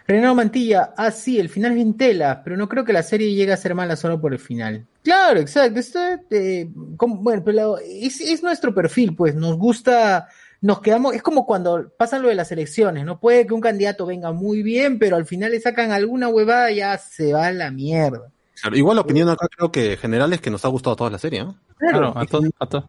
Renato 0.06 0.34
Mantilla, 0.34 0.94
ah, 0.96 1.10
sí, 1.12 1.38
el 1.38 1.48
final 1.48 1.70
es 1.72 1.76
bien 1.76 1.96
tela, 1.96 2.42
pero 2.42 2.56
no 2.56 2.68
creo 2.68 2.84
que 2.84 2.92
la 2.92 3.02
serie 3.04 3.34
llegue 3.34 3.52
a 3.52 3.56
ser 3.56 3.74
mala 3.74 3.94
solo 3.96 4.20
por 4.20 4.32
el 4.32 4.38
final. 4.40 4.86
Claro, 5.02 5.38
exacto. 5.40 5.78
Esto, 5.78 5.98
eh, 6.30 6.68
como- 6.96 7.16
bueno, 7.16 7.42
pero 7.44 7.76
la- 7.76 7.80
es, 7.84 8.20
es 8.20 8.42
nuestro 8.42 8.74
perfil, 8.74 9.14
pues 9.14 9.34
nos 9.34 9.56
gusta, 9.56 10.28
nos 10.62 10.81
quedamos, 10.81 11.15
es 11.15 11.23
como 11.23 11.44
cuando 11.44 11.91
pasa 11.99 12.18
lo 12.18 12.28
de 12.28 12.36
las 12.36 12.52
elecciones, 12.52 13.05
¿no? 13.05 13.18
Puede 13.18 13.47
que 13.47 13.52
un 13.52 13.60
candidato 13.60 14.07
venga 14.07 14.32
muy 14.32 14.62
bien, 14.62 14.99
pero 14.99 15.16
al 15.16 15.26
final 15.26 15.50
le 15.50 15.60
sacan 15.60 15.91
alguna 15.91 16.28
huevada 16.28 16.70
y 16.70 16.76
ya 16.76 16.97
se 16.99 17.32
va 17.32 17.49
a 17.49 17.52
la 17.52 17.70
mierda. 17.73 18.31
Claro, 18.60 18.76
igual 18.76 18.94
la 18.94 19.02
opinión 19.02 19.28
acá 19.28 19.49
creo 19.49 19.73
que 19.73 19.97
general 19.97 20.32
es 20.32 20.41
que 20.41 20.50
nos 20.50 20.65
ha 20.65 20.68
gustado 20.68 20.94
toda 20.94 21.10
la 21.10 21.18
serie, 21.18 21.44
¿no? 21.44 21.57
Claro, 21.76 22.16
a 22.16 22.24
todos. 22.26 22.44
A 22.60 22.66
todos. 22.66 22.84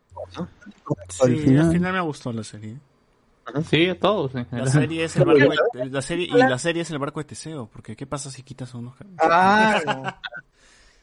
Sí, 1.09 1.57
al 1.57 1.71
final... 1.71 1.93
me 1.93 2.01
gustó 2.01 2.31
la 2.31 2.43
serie. 2.43 2.77
Sí, 3.67 3.89
a 3.89 3.99
todos. 3.99 4.35
en 4.35 4.47
La 4.51 4.67
serie 4.67 5.05
es 5.05 5.15
el 5.15 5.25
barco 5.25 5.53
de, 5.73 5.85
la 5.89 6.01
serie, 6.03 6.27
y 6.31 6.37
la 6.37 6.59
serie 6.59 6.83
es 6.83 6.91
el 6.91 6.99
barco 6.99 7.19
de 7.21 7.25
Teseo, 7.25 7.69
porque 7.73 7.95
¿qué 7.95 8.05
pasa 8.05 8.29
si 8.29 8.43
quitas 8.43 8.73
unos 8.75 8.93
Ah, 9.17 10.19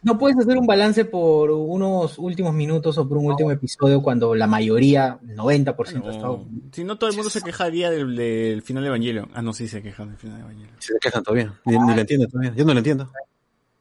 no 0.02 0.18
puedes 0.18 0.38
hacer 0.38 0.56
un 0.56 0.66
balance 0.66 1.04
por 1.04 1.50
unos 1.50 2.18
últimos 2.18 2.54
minutos 2.54 2.96
o 2.98 3.08
por 3.08 3.18
un 3.18 3.26
último 3.26 3.50
episodio 3.50 4.02
cuando 4.02 4.34
la 4.34 4.46
mayoría, 4.46 5.18
90% 5.22 6.06
ha 6.06 6.10
estado. 6.10 6.46
Si 6.72 6.84
no, 6.84 6.96
todo 6.96 7.10
el 7.10 7.16
mundo 7.16 7.30
se 7.30 7.42
quejaría 7.42 7.90
del, 7.90 8.16
del 8.16 8.62
final 8.62 8.82
de 8.82 8.88
Evangelion. 8.88 9.30
Ah, 9.34 9.42
no, 9.42 9.52
sí 9.52 9.68
se 9.68 9.82
quejan 9.82 10.08
del 10.08 10.18
final 10.18 10.36
de 10.38 10.42
Evangelion. 10.42 10.74
Se 10.78 10.94
quejan 10.98 11.22
todavía. 11.22 11.54
Ni, 11.64 11.78
ni 11.78 11.94
lo 11.94 12.00
entiendo 12.00 12.26
todavía. 12.28 12.54
Yo 12.56 12.64
no 12.64 12.72
lo 12.72 12.78
entiendo. 12.78 13.10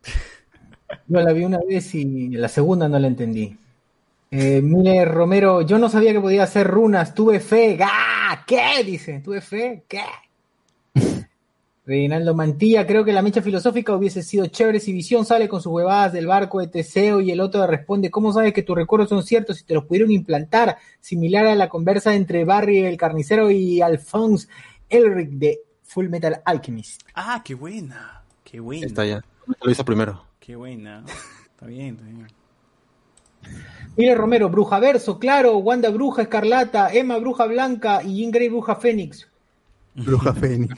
Yo 1.08 1.22
la 1.22 1.34
vi 1.34 1.44
una 1.44 1.60
vez 1.68 1.96
y 1.96 2.30
la 2.30 2.50
segunda 2.50 2.90
no 2.90 3.00
la 3.00 3.08
entendí. 3.08 3.58
Eh, 4.32 4.62
Miller 4.62 5.10
Romero, 5.10 5.62
yo 5.62 5.80
no 5.80 5.90
sabía 5.90 6.14
que 6.14 6.22
podía 6.22 6.44
hacer 6.44 6.68
runas, 6.68 7.16
tuve 7.16 7.40
fe. 7.40 7.80
¡Ah! 7.82 8.44
¿Qué? 8.46 8.84
Dice, 8.84 9.22
tuve 9.22 9.42
fe. 9.42 9.86
¿Qué? 9.88 10.02
Reinaldo 11.90 12.36
Mantilla, 12.36 12.86
creo 12.86 13.04
que 13.04 13.12
la 13.12 13.24
mecha 13.24 13.42
filosófica 13.42 13.96
hubiese 13.96 14.22
sido 14.22 14.46
chévere 14.46 14.80
si 14.80 14.94
Visión 14.94 15.26
sale 15.26 15.50
con 15.50 15.60
sus 15.60 15.72
huevadas 15.72 16.14
del 16.14 16.28
barco 16.28 16.60
de 16.60 16.68
Teseo 16.68 17.20
y 17.20 17.32
el 17.32 17.42
otro 17.42 17.62
le 17.62 17.66
responde, 17.66 18.12
¿cómo 18.12 18.32
sabes 18.32 18.54
que 18.54 18.62
tus 18.62 18.76
recuerdos 18.76 19.10
son 19.10 19.24
ciertos 19.24 19.58
si 19.58 19.64
te 19.64 19.74
los 19.74 19.86
pudieron 19.86 20.12
implantar? 20.12 20.78
Similar 21.00 21.48
a 21.48 21.56
la 21.56 21.68
conversa 21.68 22.14
entre 22.14 22.46
Barry 22.46 22.86
el 22.86 22.96
carnicero 22.96 23.50
y 23.50 23.82
Alphonse 23.82 24.48
Elric 24.88 25.32
de 25.32 25.62
Full 25.82 26.10
Metal 26.10 26.40
Alchemist. 26.46 27.02
Ah, 27.16 27.42
qué 27.44 27.56
buena. 27.56 28.24
Qué 28.44 28.60
buena. 28.60 28.86
Está 28.86 29.04
ya. 29.04 29.24
Lo 29.60 29.72
hizo 29.72 29.84
primero. 29.84 30.24
Qué 30.40 30.56
buena. 30.56 31.04
Está 31.50 31.66
bien, 31.66 31.96
está 31.96 32.06
bien. 32.06 32.28
Mire 33.98 34.14
Romero, 34.14 34.48
Bruja 34.50 34.78
Verso, 34.78 35.18
claro, 35.18 35.58
Wanda 35.58 35.90
Bruja 35.90 36.22
Escarlata, 36.22 36.94
Emma 36.94 37.18
Bruja 37.18 37.48
Blanca 37.48 38.04
y 38.04 38.18
Jean 38.18 38.30
Grey 38.30 38.50
Bruja 38.50 38.76
Fénix. 38.76 39.28
Bruja 39.96 40.34
Fénix. 40.40 40.74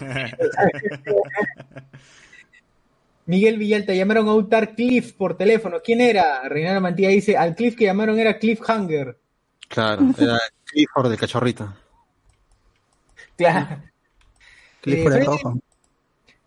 Miguel 3.26 3.58
Villalta, 3.58 3.94
llamaron 3.94 4.28
a 4.28 4.34
Utar 4.34 4.76
Cliff 4.76 5.14
por 5.14 5.38
teléfono. 5.38 5.78
¿Quién 5.84 6.02
era? 6.02 6.48
Reinaldo 6.50 6.82
Mantilla 6.82 7.10
dice, 7.10 7.38
al 7.38 7.56
Cliff 7.56 7.76
que 7.76 7.86
llamaron 7.86 8.20
era 8.20 8.38
Cliffhanger. 8.38 9.18
Claro, 9.68 10.10
era 10.18 10.40
Clifford 10.66 11.10
del 11.10 11.20
cachorrito. 11.20 11.74
Claro. 13.38 13.84
Clifford 14.82 15.14
Eh, 15.14 15.24
rojo. 15.24 15.60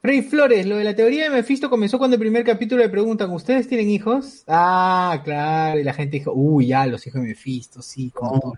Freddy 0.03 0.21
Flores, 0.21 0.67
lo 0.67 0.77
de 0.77 0.85
la 0.85 0.95
teoría 0.95 1.25
de 1.25 1.31
Mephisto 1.31 1.71
comenzó 1.71 1.97
cuando 1.97 2.17
el 2.17 2.21
primer 2.21 2.45
capítulo 2.45 2.83
le 2.83 2.91
preguntan, 2.91 3.31
¿ustedes 3.31 3.67
tienen 3.67 3.89
hijos? 3.89 4.45
Ah, 4.47 5.23
claro, 5.25 5.81
y 5.81 5.83
la 5.83 5.95
gente 5.95 6.19
dijo, 6.19 6.33
uy, 6.35 6.67
ya, 6.67 6.85
los 6.85 7.07
hijos 7.07 7.23
de 7.23 7.29
Mephisto, 7.29 7.81
sí, 7.81 8.11
como 8.11 8.39
todo. 8.39 8.55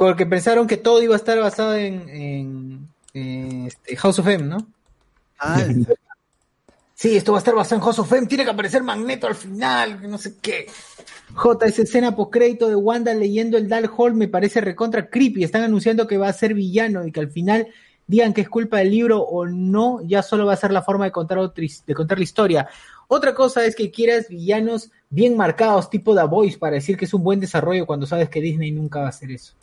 Porque 0.00 0.24
pensaron 0.24 0.66
que 0.66 0.78
todo 0.78 1.02
iba 1.02 1.12
a 1.14 1.18
estar 1.18 1.38
basado 1.38 1.74
en, 1.76 2.08
en, 2.08 2.88
en, 3.12 3.66
este, 3.66 3.96
House 3.96 4.18
of 4.18 4.26
M, 4.26 4.44
¿no? 4.44 4.66
Ah, 5.38 5.62
Sí, 6.94 7.16
esto 7.16 7.32
va 7.32 7.38
a 7.38 7.40
estar 7.40 7.54
basado 7.54 7.76
en 7.76 7.84
House 7.84 7.98
of 7.98 8.12
M, 8.12 8.26
tiene 8.26 8.44
que 8.44 8.50
aparecer 8.50 8.82
Magneto 8.82 9.26
al 9.26 9.34
final, 9.34 10.00
no 10.10 10.16
sé 10.18 10.34
qué. 10.40 10.66
J, 11.34 11.66
esa 11.66 11.82
escena 11.82 12.14
postcrédito 12.16 12.68
de 12.68 12.76
Wanda 12.76 13.12
leyendo 13.14 13.56
el 13.58 13.68
Dark 13.68 13.90
Hall 13.96 14.14
me 14.14 14.28
parece 14.28 14.60
recontra 14.60 15.08
creepy. 15.08 15.44
Están 15.44 15.62
anunciando 15.62 16.06
que 16.06 16.18
va 16.18 16.28
a 16.28 16.32
ser 16.34 16.52
villano 16.54 17.06
y 17.06 17.12
que 17.12 17.20
al 17.20 17.30
final 17.30 17.68
digan 18.06 18.34
que 18.34 18.40
es 18.42 18.48
culpa 18.50 18.78
del 18.78 18.90
libro 18.90 19.20
o 19.22 19.46
no, 19.46 20.00
ya 20.06 20.22
solo 20.22 20.44
va 20.46 20.52
a 20.54 20.56
ser 20.56 20.72
la 20.72 20.82
forma 20.82 21.04
de 21.06 21.12
contar, 21.12 21.38
otra 21.38 21.62
his- 21.64 21.84
de 21.86 21.94
contar 21.94 22.18
la 22.18 22.24
historia. 22.24 22.68
Otra 23.08 23.34
cosa 23.34 23.64
es 23.64 23.74
que 23.76 23.90
quieras 23.90 24.28
villanos 24.28 24.90
bien 25.08 25.36
marcados, 25.38 25.88
tipo 25.90 26.14
The 26.14 26.24
Voice, 26.24 26.58
para 26.58 26.74
decir 26.74 26.96
que 26.98 27.04
es 27.06 27.14
un 27.14 27.22
buen 27.22 27.40
desarrollo 27.40 27.86
cuando 27.86 28.06
sabes 28.06 28.28
que 28.28 28.40
Disney 28.42 28.72
nunca 28.72 29.00
va 29.00 29.06
a 29.06 29.10
hacer 29.10 29.30
eso. 29.30 29.54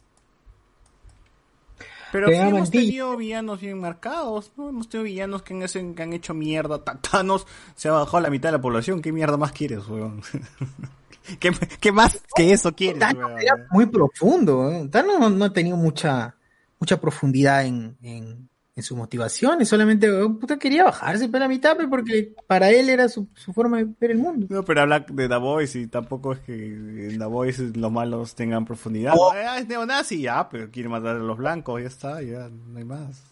Pero 2.26 2.28
sí 2.30 2.34
hemos 2.58 2.70
tenido 2.86 3.18
villanos 3.18 3.62
bien 3.62 3.80
marcados, 3.80 4.52
¿no? 4.58 4.70
Hemos 4.70 4.90
tenido 4.90 5.06
villanos 5.06 5.42
que 5.44 5.54
han, 5.54 5.64
hecho- 5.64 5.96
que 5.96 6.04
han 6.04 6.14
hecho 6.14 6.34
mierda. 6.34 6.84
Thanos 6.84 7.46
se 7.76 7.88
ha 7.90 7.94
bajado 7.94 8.18
a 8.18 8.22
la 8.22 8.30
mitad 8.30 8.50
de 8.50 8.54
la 8.58 8.62
población. 8.62 9.02
¿Qué 9.02 9.12
mierda 9.12 9.38
más 9.38 9.52
quieres, 9.52 9.88
weón? 9.88 10.22
¿Qué, 11.40 11.52
qué 11.82 11.92
más 11.92 12.22
que 12.36 12.52
eso 12.54 12.74
quieres, 12.74 13.02
weón? 13.14 13.40
Era 13.42 13.68
muy 13.72 13.86
profundo. 13.88 14.72
¿eh? 14.72 14.88
Thanos 14.92 15.20
no, 15.20 15.30
no 15.30 15.46
ha 15.46 15.54
tenido 15.54 15.76
mucha, 15.78 16.36
mucha 16.80 17.00
profundidad 17.02 17.66
en, 17.66 17.98
en, 18.02 18.50
en 18.77 18.83
sus 18.83 18.95
motivaciones. 18.95 19.67
Solamente 19.67 20.09
oh, 20.09 20.38
puta, 20.38 20.57
quería 20.57 20.83
bajarse 20.83 21.27
para 21.27 21.45
la 21.45 21.49
mitad 21.49 21.75
porque 21.89 22.35
para 22.45 22.69
él 22.69 22.89
era 22.89 23.09
su, 23.09 23.27
su 23.33 23.51
forma 23.51 23.80
de 23.80 23.88
ver 23.99 24.11
el 24.11 24.19
mundo. 24.19 24.45
No, 24.49 24.64
pero 24.64 24.81
habla 24.81 24.99
de 24.99 25.27
The 25.27 25.38
Voice 25.38 25.80
y 25.80 25.88
tampoco 25.88 26.33
es 26.33 26.39
que 26.41 26.53
en 26.53 27.17
The 27.17 27.25
Voice 27.25 27.72
los 27.73 27.91
malos 27.91 28.35
tengan 28.35 28.65
profundidad. 28.65 29.15
Oh. 29.17 29.33
Ah, 29.33 29.57
es 29.57 29.67
neonazi, 29.67 30.22
ya, 30.22 30.47
pero 30.47 30.69
quiere 30.69 30.89
matar 30.89 31.15
a 31.15 31.19
los 31.19 31.38
blancos, 31.38 31.81
ya 31.81 31.88
está, 31.88 32.22
ya, 32.22 32.49
no 32.49 32.77
hay 32.77 32.85
más. 32.85 33.23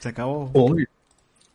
Se 0.00 0.08
acabó. 0.08 0.50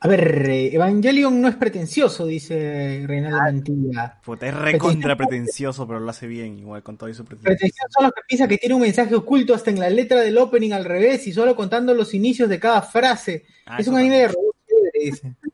A 0.01 0.07
ver, 0.07 0.47
Evangelion 0.49 1.41
no 1.41 1.47
es 1.47 1.55
pretencioso, 1.55 2.27
dice 2.27 3.03
Reinaldo 3.07 3.37
Mantilla. 3.37 4.19
Puta, 4.23 4.47
es 4.47 4.53
recontra 4.53 5.15
pretencioso, 5.15 5.87
pero 5.87 5.99
lo 5.99 6.09
hace 6.09 6.27
bien, 6.27 6.59
igual, 6.59 6.83
con 6.83 6.95
todo 6.97 7.09
y 7.09 7.13
su 7.15 7.25
pretencioso. 7.25 7.55
Pretencioso 7.57 7.87
son 7.91 8.03
los 8.03 8.13
que 8.13 8.21
piensan 8.27 8.47
que 8.49 8.57
tiene 8.57 8.75
un 8.75 8.81
mensaje 8.81 9.15
oculto 9.15 9.55
hasta 9.55 9.71
en 9.71 9.79
la 9.79 9.89
letra 9.89 10.21
del 10.21 10.37
opening 10.37 10.73
al 10.73 10.85
revés 10.85 11.25
y 11.27 11.33
solo 11.33 11.55
contando 11.55 11.93
los 11.93 12.13
inicios 12.13 12.49
de 12.49 12.59
cada 12.59 12.81
frase. 12.83 13.45
Ah, 13.65 13.77
es 13.79 13.87
un 13.87 13.95
anime 13.95 14.19
de 14.19 14.27
robot 14.27 14.55
dice. 15.01 15.33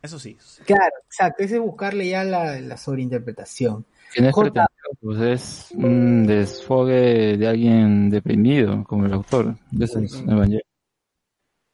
Eso 0.00 0.18
sí. 0.18 0.36
eso 0.38 0.54
sí. 0.54 0.62
Claro, 0.64 0.92
exacto. 1.06 1.42
Ese 1.42 1.56
es 1.56 1.60
buscarle 1.60 2.08
ya 2.08 2.22
la, 2.22 2.60
la 2.60 2.76
sobreinterpretación. 2.76 3.84
Que 4.14 4.22
no 4.22 4.28
es 4.28 4.34
J- 4.34 4.50
pretencioso, 4.52 4.98
pues 5.00 5.20
es 5.20 5.68
un 5.74 6.26
desfogue 6.26 7.36
de 7.36 7.46
alguien 7.48 8.08
deprimido, 8.08 8.84
como 8.84 9.06
el 9.06 9.12
autor. 9.12 9.56
De 9.72 9.84
eso 9.84 9.98
es 10.00 10.14
Evangelion. 10.14 10.62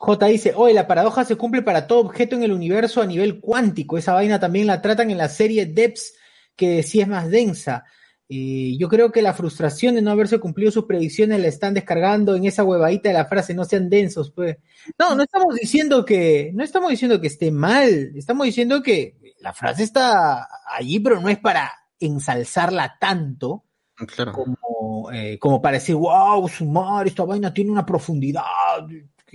J 0.05 0.27
dice, 0.27 0.53
oye, 0.55 0.75
la 0.75 0.87
paradoja 0.87 1.25
se 1.25 1.37
cumple 1.37 1.63
para 1.63 1.87
todo 1.87 2.01
objeto 2.01 2.37
en 2.37 2.43
el 2.43 2.53
universo 2.53 3.01
a 3.01 3.07
nivel 3.07 3.41
cuántico. 3.41 3.97
Esa 3.97 4.13
vaina 4.13 4.39
también 4.39 4.67
la 4.67 4.83
tratan 4.83 5.11
en 5.11 5.17
la 5.17 5.31
serie 5.31 5.65
Depths, 5.65 6.15
que 6.55 6.83
sí 6.83 7.01
es 7.01 7.09
más 7.09 7.31
densa. 7.31 7.85
Eh, 8.29 8.77
yo 8.79 8.89
creo 8.91 9.11
que 9.11 9.23
la 9.23 9.33
frustración 9.33 9.95
de 9.95 10.03
no 10.03 10.11
haberse 10.11 10.39
cumplido 10.39 10.71
sus 10.71 10.85
predicciones 10.85 11.41
la 11.41 11.49
están 11.49 11.73
descargando 11.73 12.37
en 12.37 12.45
esa 12.45 12.65
huevadita 12.65 13.09
de 13.09 13.15
la 13.15 13.25
frase, 13.25 13.55
no 13.55 13.65
sean 13.65 13.89
densos, 13.89 14.31
pues. 14.31 14.59
No, 14.99 15.15
no 15.15 15.23
estamos 15.23 15.55
diciendo 15.55 16.05
que, 16.05 16.51
no 16.53 16.63
estamos 16.63 16.91
diciendo 16.91 17.19
que 17.19 17.29
esté 17.29 17.51
mal, 17.51 18.13
estamos 18.15 18.45
diciendo 18.45 18.83
que 18.83 19.17
la 19.41 19.55
frase 19.55 19.85
está 19.85 20.47
allí, 20.71 21.01
pero 21.01 21.19
no 21.19 21.31
es 21.31 21.39
para 21.39 21.73
ensalzarla 21.99 22.99
tanto 23.01 23.65
Claro. 23.95 24.33
como, 24.33 25.11
eh, 25.13 25.39
como 25.39 25.63
para 25.63 25.79
decir, 25.79 25.95
wow, 25.95 26.47
su 26.49 26.67
madre, 26.67 27.09
esta 27.09 27.25
vaina 27.25 27.55
tiene 27.55 27.71
una 27.71 27.87
profundidad. 27.87 28.43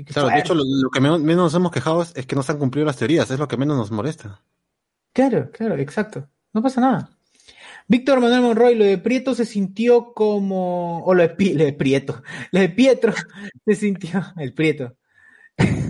Qué- 0.03 0.13
Claro, 0.13 0.27
de 0.27 0.33
fuerte". 0.33 0.47
hecho, 0.47 0.55
lo, 0.55 0.63
lo 0.65 0.89
que 0.89 1.01
menos, 1.01 1.19
menos 1.21 1.43
nos 1.45 1.53
hemos 1.55 1.71
quejado 1.71 2.01
es, 2.01 2.11
es 2.15 2.25
que 2.25 2.35
no 2.35 2.43
se 2.43 2.51
han 2.51 2.59
cumplido 2.59 2.85
las 2.85 2.97
teorías, 2.97 3.29
es 3.31 3.39
lo 3.39 3.47
que 3.47 3.57
menos 3.57 3.77
nos 3.77 3.91
molesta. 3.91 4.41
Claro, 5.13 5.49
claro, 5.51 5.75
exacto. 5.77 6.27
No 6.53 6.61
pasa 6.61 6.81
nada. 6.81 7.09
Víctor 7.87 8.19
Manuel 8.19 8.41
Monroy, 8.41 8.75
lo 8.75 8.85
de 8.85 8.97
Prieto 8.99 9.33
se 9.33 9.45
sintió 9.45 10.13
como. 10.13 11.03
O 11.05 11.13
lo 11.15 11.23
de, 11.23 11.29
Pi- 11.29 11.53
lo 11.55 11.63
de 11.65 11.73
Prieto. 11.73 12.21
Lo 12.51 12.59
de 12.59 12.69
Pietro 12.69 13.13
se 13.65 13.75
sintió. 13.75 14.23
El 14.37 14.53
Prieto. 14.53 14.95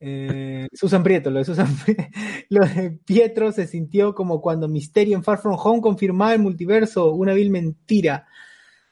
Eh, 0.00 0.68
Susan 0.72 1.02
Prieto, 1.02 1.28
lo 1.28 1.40
de 1.40 1.44
Susan 1.44 1.66
Pri- 1.84 1.96
Lo 2.50 2.64
de 2.64 2.92
Pietro 3.04 3.50
se 3.50 3.66
sintió 3.66 4.14
como 4.14 4.40
cuando 4.40 4.68
Misterio 4.68 5.16
en 5.16 5.24
Far 5.24 5.38
From 5.38 5.56
Home 5.58 5.80
confirmaba 5.80 6.34
el 6.34 6.38
multiverso, 6.40 7.10
una 7.12 7.34
vil 7.34 7.50
mentira. 7.50 8.28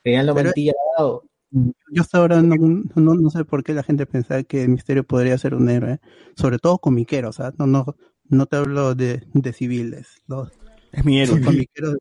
Reinaldo 0.03 0.35
Pero- 0.35 0.47
Mantilla 0.49 0.73
dado. 0.99 1.25
Yo 1.91 2.03
hasta 2.03 2.19
ahora 2.19 2.43
no, 2.43 2.55
no, 2.95 3.15
no 3.15 3.31
sé 3.31 3.45
por 3.47 3.65
qué 3.65 3.73
la 3.73 3.83
gente 3.83 4.05
pensaba 4.05 4.43
que 4.43 4.69
Misterio 4.69 5.05
podría 5.05 5.39
ser 5.39 5.55
un 5.55 5.71
héroe, 5.71 6.01
sobre 6.37 6.59
todo 6.59 6.79
comiquero, 6.79 7.31
o 7.31 7.33
sea, 7.33 7.53
no, 7.57 7.67
no, 7.67 7.97
no 8.29 8.47
te 8.47 8.57
hablo 8.57 8.95
de, 8.95 9.23
de 9.33 9.53
civiles. 9.55 10.23
Los, 10.27 10.51
Es 10.93 11.05
mi 11.05 11.19
héroe. 11.19 11.41
comiqueros, 11.41 11.97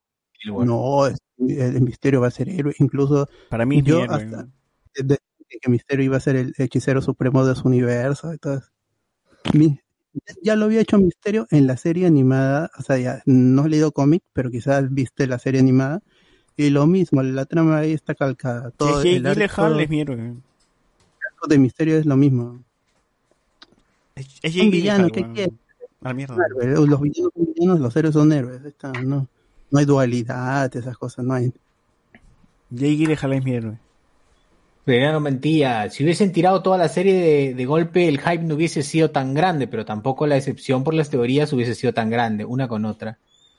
no, 0.45 1.07
es- 1.07 1.17
el 1.37 1.81
Misterio 1.81 2.19
va 2.21 2.27
a 2.27 2.31
ser 2.31 2.49
héroe, 2.49 2.73
incluso 2.79 3.27
Para 3.49 3.65
mí 3.65 3.77
es 3.77 3.83
yo 3.85 3.97
mi 3.99 4.03
héroe. 4.03 4.15
hasta 4.15 4.47
de- 4.95 5.03
de 5.49 5.59
que 5.61 5.69
Misterio 5.71 6.03
iba 6.05 6.17
a 6.17 6.21
ser 6.21 6.35
el 6.35 6.53
hechicero 6.57 7.01
supremo 7.01 7.45
de 7.45 7.55
su 7.55 7.67
universo, 7.67 8.31
entonces, 8.31 8.69
mi- 9.53 9.79
ya 10.41 10.55
lo 10.55 10.65
había 10.65 10.81
hecho 10.81 10.97
Misterio 10.97 11.45
en 11.51 11.67
la 11.67 11.77
serie 11.77 12.07
animada, 12.07 12.71
o 12.77 12.81
sea, 12.81 12.97
ya 12.97 13.21
no 13.25 13.65
he 13.65 13.69
leído 13.69 13.91
cómic, 13.93 14.23
pero 14.33 14.49
quizás 14.49 14.93
viste 14.93 15.27
la 15.27 15.39
serie 15.39 15.59
animada, 15.61 16.01
y 16.57 16.69
lo 16.69 16.87
mismo, 16.87 17.21
la 17.23 17.45
trama 17.45 17.77
ahí 17.79 17.93
está 17.93 18.15
calcada, 18.15 18.71
todo 18.71 19.03
Jake 19.03 19.17
el 19.17 19.25
arco- 19.25 19.79
es 19.79 19.89
mi 19.89 20.01
héroe. 20.01 20.33
arco 21.33 21.47
de 21.47 21.57
Misterio 21.57 21.97
es 21.97 22.05
lo 22.05 22.15
mismo. 22.17 22.59
Es 24.15 24.27
un 24.43 24.51
Jake 24.51 24.69
villano, 24.69 25.09
¿qué 25.09 25.25
quiere? 25.33 25.51
A 26.01 26.07
la 26.09 26.13
mierda. 26.13 26.35
Marvel, 26.35 26.73
Los 26.89 27.01
villanos 27.01 27.31
son 27.35 27.45
villanos, 27.53 27.79
los 27.79 27.95
héroes 27.95 28.13
son 28.13 28.31
héroes. 28.31 28.63
está, 28.63 28.91
no, 28.93 29.27
no 29.71 29.79
hay 29.79 29.85
dualidad, 29.85 30.73
esas 30.75 30.97
cosas, 30.97 31.25
no 31.25 31.33
hay. 31.33 31.51
Jake 32.69 32.95
Gyllenhaal 32.95 33.33
es 33.33 33.43
mi 33.43 33.51
héroe. 33.53 33.77
Pero 34.85 35.11
no 35.11 35.19
mentía. 35.19 35.89
Si 35.89 36.03
hubiesen 36.03 36.31
tirado 36.31 36.61
toda 36.61 36.77
la 36.77 36.87
serie 36.89 37.13
de, 37.15 37.53
de 37.55 37.65
golpe, 37.65 38.07
el 38.07 38.19
hype 38.19 38.43
no 38.43 38.53
hubiese 38.55 38.83
sido 38.83 39.09
tan 39.09 39.33
grande, 39.33 39.67
pero 39.67 39.83
tampoco 39.83 40.27
la 40.27 40.37
excepción 40.37 40.83
por 40.83 40.93
las 40.93 41.09
teorías 41.09 41.51
hubiese 41.53 41.73
sido 41.73 41.91
tan 41.93 42.09
grande, 42.11 42.45
una 42.45 42.67
con 42.67 42.85
otra. 42.85 43.17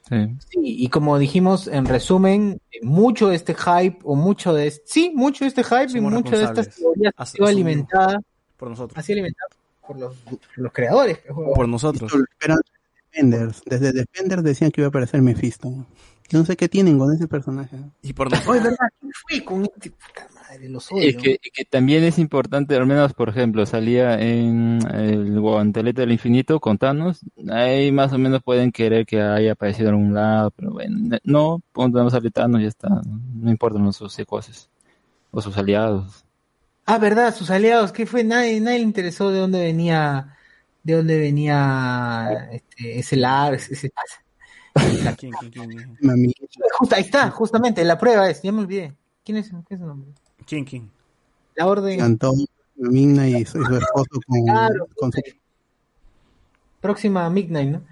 Sí. 0.08 0.36
Sí, 0.50 0.58
y 0.62 0.88
como 0.88 1.18
dijimos, 1.18 1.66
en 1.66 1.84
resumen, 1.84 2.60
mucho 2.82 3.28
de 3.28 3.36
este 3.36 3.54
hype, 3.54 3.98
o 4.04 4.14
mucho 4.14 4.54
de 4.54 4.68
este, 4.68 4.84
sí, 4.86 5.12
mucho 5.14 5.44
de 5.44 5.48
este 5.48 5.64
hype 5.64 5.88
Somos 5.88 5.94
y 6.12 6.14
mucho 6.14 6.38
de 6.38 6.44
estas 6.44 6.76
teorías 6.76 7.12
ha 7.16 7.26
sido 7.26 7.46
alimentada, 7.46 8.20
Por 8.56 8.70
nosotros. 8.70 8.96
ha 8.96 9.02
sido 9.02 9.16
alimentada 9.16 9.48
por 9.86 9.98
los, 9.98 10.14
por 10.16 10.38
los 10.56 10.72
creadores. 10.72 11.18
pues. 11.26 11.48
Por 11.54 11.68
nosotros. 11.68 12.12
Desde 12.12 12.56
Defenders. 13.12 13.62
Desde 13.64 13.92
Defenders 13.92 14.42
decían 14.42 14.70
que 14.70 14.80
iba 14.80 14.86
a 14.86 14.90
aparecer 14.90 15.22
Mephisto. 15.22 15.68
Yo 16.28 16.38
no 16.40 16.44
sé 16.44 16.56
qué 16.56 16.68
tienen 16.68 16.98
con 16.98 17.12
ese 17.14 17.28
personaje. 17.28 17.76
Y 18.02 18.12
por 18.12 18.28
Oye, 18.48 18.60
¿verdad? 18.60 18.76
¿Qué 19.00 19.08
fue 19.28 19.44
con 19.44 19.64
este 19.64 19.90
puta 19.90 20.26
madre? 20.56 20.68
Los 20.68 20.90
odio. 20.90 21.08
Y 21.08 21.16
que, 21.16 21.40
y 21.42 21.50
que 21.50 21.64
también 21.64 22.04
es 22.04 22.18
importante, 22.18 22.74
al 22.74 22.86
menos, 22.86 23.12
por 23.14 23.28
ejemplo, 23.28 23.64
salía 23.66 24.20
en 24.20 24.78
el 24.94 25.40
guantelete 25.40 26.02
del 26.02 26.12
infinito 26.12 26.60
con 26.60 26.78
Thanos, 26.78 27.20
ahí 27.50 27.92
más 27.92 28.12
o 28.12 28.18
menos 28.18 28.42
pueden 28.42 28.72
querer 28.72 29.06
que 29.06 29.20
haya 29.20 29.52
aparecido 29.52 29.88
en 29.88 29.94
algún 29.94 30.14
lado, 30.14 30.50
pero 30.50 30.72
bueno, 30.72 31.18
no, 31.24 31.62
pongamos 31.72 32.14
a 32.14 32.20
Thanos 32.20 32.60
y 32.60 32.64
ya 32.64 32.68
está, 32.68 32.88
no 32.88 33.50
importan 33.50 33.92
sus 33.92 34.12
secuaces 34.12 34.68
o 35.30 35.40
sus 35.40 35.56
aliados. 35.56 36.24
Ah, 36.84 36.98
verdad, 36.98 37.34
sus 37.34 37.50
aliados, 37.50 37.92
¿qué 37.92 38.06
fue? 38.06 38.22
Nadie, 38.22 38.60
nadie 38.60 38.78
le 38.78 38.84
interesó 38.84 39.30
de 39.30 39.40
dónde 39.40 39.60
venía, 39.60 40.36
de 40.82 40.94
dónde 40.94 41.18
venía 41.18 42.48
este, 42.52 43.00
ese 43.00 43.16
Lars, 43.16 43.70
ese 43.70 43.90
¿Quién, 45.16 45.32
quién, 45.40 45.50
quién? 45.50 45.96
Mami. 46.00 46.32
Justo, 46.78 46.94
ahí 46.94 47.02
está, 47.02 47.30
justamente, 47.30 47.82
la 47.84 47.98
prueba 47.98 48.28
es, 48.28 48.42
ya 48.42 48.52
me 48.52 48.60
olvidé. 48.60 48.94
¿Quién 49.24 49.38
es, 49.38 49.50
qué 49.68 49.74
es 49.74 49.80
su 49.80 49.86
nombre? 49.86 50.12
¿Quién, 50.46 50.64
quién? 50.64 50.90
La 51.54 51.66
orden. 51.66 51.98
Cantó 51.98 52.32
Mamina 52.76 53.28
y 53.28 53.44
su, 53.44 53.60
y 53.60 53.64
su 53.64 53.76
esposo 53.76 54.20
con, 54.26 54.44
Claro, 54.44 54.86
con 54.96 55.12
su- 55.12 55.20
próxima 56.80 57.28
Midnight, 57.30 57.70
¿no? 57.70 57.82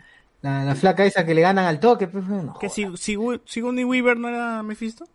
La, 0.43 0.63
la 0.65 0.75
flaca 0.75 1.05
esa 1.05 1.25
que 1.25 1.35
le 1.35 1.41
ganan 1.41 1.65
al 1.65 1.81
toque. 1.81 2.07
Pues, 2.07 2.27
no, 2.27 2.57
¿Que 2.59 2.69
si, 2.69 2.87
si, 2.97 3.17
Sigourney 3.47 3.85
Weaver 3.85 4.17
no 4.19 4.29
era 4.29 4.63
Mephisto? 4.63 5.07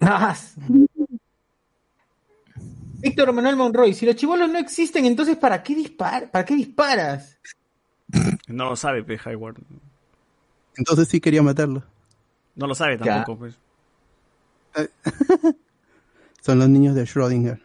Ah, 0.00 0.34
Víctor 3.02 3.32
Manuel 3.32 3.56
Monroy, 3.56 3.92
si 3.94 4.06
los 4.06 4.16
chivolos 4.16 4.50
no 4.50 4.58
existen, 4.58 5.04
entonces 5.04 5.36
¿para 5.36 5.62
qué, 5.62 5.74
dispar 5.74 6.30
¿para 6.30 6.44
qué 6.44 6.54
disparas? 6.54 7.38
No 8.48 8.70
lo 8.70 8.76
sabe, 8.76 9.04
pues, 9.04 9.24
Hayward. 9.26 9.56
Entonces 10.76 11.08
sí 11.08 11.20
quería 11.20 11.42
matarlo. 11.42 11.82
No 12.56 12.66
lo 12.66 12.74
sabe 12.74 12.98
Ya. 12.98 13.04
tampoco, 13.04 13.38
pues. 13.38 13.58
Son 16.40 16.58
los 16.58 16.68
niños 16.68 16.94
de 16.94 17.04
Schrödinger. 17.04 17.60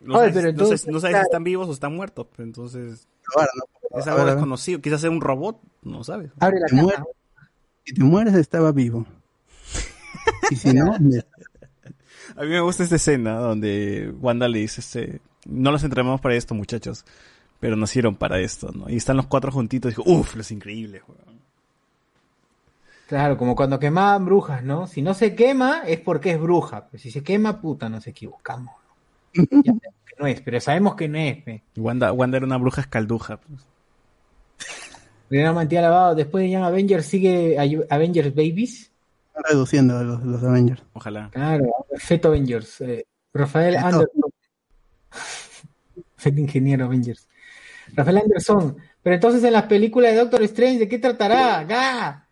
No, 0.00 0.14
Oye, 0.14 0.28
sabes, 0.28 0.32
pero 0.34 0.44
no 0.44 0.50
entonces, 0.50 0.80
sabes- 0.82 0.92
no 0.92 1.00
sabes 1.00 1.16
si 1.16 1.22
están 1.22 1.44
vivos 1.44 1.68
o 1.68 1.72
están 1.72 1.94
muertos, 1.96 2.26
entonces... 2.38 3.06
Ahora, 3.34 3.48
¿no? 3.56 3.98
Es 4.00 4.06
algo 4.06 4.24
ver, 4.24 4.34
desconocido. 4.34 4.80
Quizás 4.80 5.00
sea 5.00 5.10
un 5.10 5.20
robot, 5.20 5.60
no 5.82 6.04
sabes. 6.04 6.30
Abre 6.40 6.60
la 6.60 6.66
Te 6.66 6.74
mueres. 6.76 7.00
Si 7.84 7.94
te 7.94 8.04
mueres, 8.04 8.34
estaba 8.34 8.70
vivo. 8.72 9.06
Y 10.50 10.56
si 10.56 10.72
no, 10.72 10.96
me- 11.00 11.24
A 12.36 12.42
mí 12.42 12.48
me 12.48 12.60
gusta 12.60 12.84
esta 12.84 12.96
escena 12.96 13.36
donde 13.38 14.12
Wanda 14.20 14.46
le 14.48 14.58
dice, 14.60 14.80
este, 14.80 15.20
no 15.46 15.72
los 15.72 15.82
entrenamos 15.84 16.20
para 16.20 16.34
esto, 16.36 16.54
muchachos, 16.54 17.04
pero 17.60 17.76
nacieron 17.76 18.14
para 18.14 18.38
esto, 18.40 18.70
¿no? 18.72 18.88
Y 18.88 18.96
están 18.96 19.16
los 19.16 19.26
cuatro 19.26 19.50
juntitos 19.50 19.90
y 19.90 19.96
dijo, 19.96 20.02
uff, 20.06 20.36
los 20.36 20.50
increíbles, 20.50 21.02
weón. 21.08 21.37
Claro, 23.08 23.38
como 23.38 23.56
cuando 23.56 23.78
quemaban 23.78 24.26
brujas, 24.26 24.62
¿no? 24.62 24.86
Si 24.86 25.00
no 25.00 25.14
se 25.14 25.34
quema 25.34 25.82
es 25.86 25.98
porque 25.98 26.32
es 26.32 26.38
bruja. 26.40 26.86
Pero 26.90 27.02
si 27.02 27.10
se 27.10 27.22
quema, 27.22 27.60
puta, 27.60 27.88
nos 27.88 28.06
equivocamos. 28.06 28.74
Ya 29.34 29.72
sabemos 29.72 29.94
que 30.06 30.14
no 30.18 30.26
es, 30.26 30.40
pero 30.42 30.60
sabemos 30.60 30.94
que 30.94 31.08
no 31.08 31.18
es. 31.18 31.42
pe. 31.42 31.62
Wanda, 31.76 32.12
Wanda 32.12 32.36
era 32.36 32.46
una 32.46 32.56
bruja 32.58 32.82
escalduja. 32.82 33.38
pues. 33.38 33.62
Primera 35.28 35.52
mantilla 35.52 35.82
lavado. 35.82 36.14
Después 36.14 36.42
de 36.44 36.50
Young 36.50 36.64
Avengers 36.64 37.06
sigue 37.06 37.56
Avengers 37.90 38.34
Babies. 38.34 38.90
reduciendo 39.48 40.02
los, 40.04 40.22
los 40.24 40.42
Avengers. 40.44 40.82
Ojalá. 40.92 41.30
Claro, 41.32 41.64
Feto 41.96 42.28
Avengers. 42.28 42.80
eh, 42.82 43.06
Rafael 43.32 43.74
Feto. 43.74 43.86
Anderson. 43.86 44.30
Feto 46.16 46.40
Ingeniero 46.40 46.84
Avengers. 46.86 47.26
Rafael 47.94 48.18
Anderson. 48.18 48.76
Pero 49.02 49.14
entonces 49.14 49.42
en 49.44 49.52
las 49.54 49.64
películas 49.64 50.12
de 50.12 50.18
Doctor 50.18 50.42
Strange, 50.42 50.80
¿de 50.80 50.88
qué 50.88 50.98
tratará? 50.98 51.64
¡Ga! 51.64 52.27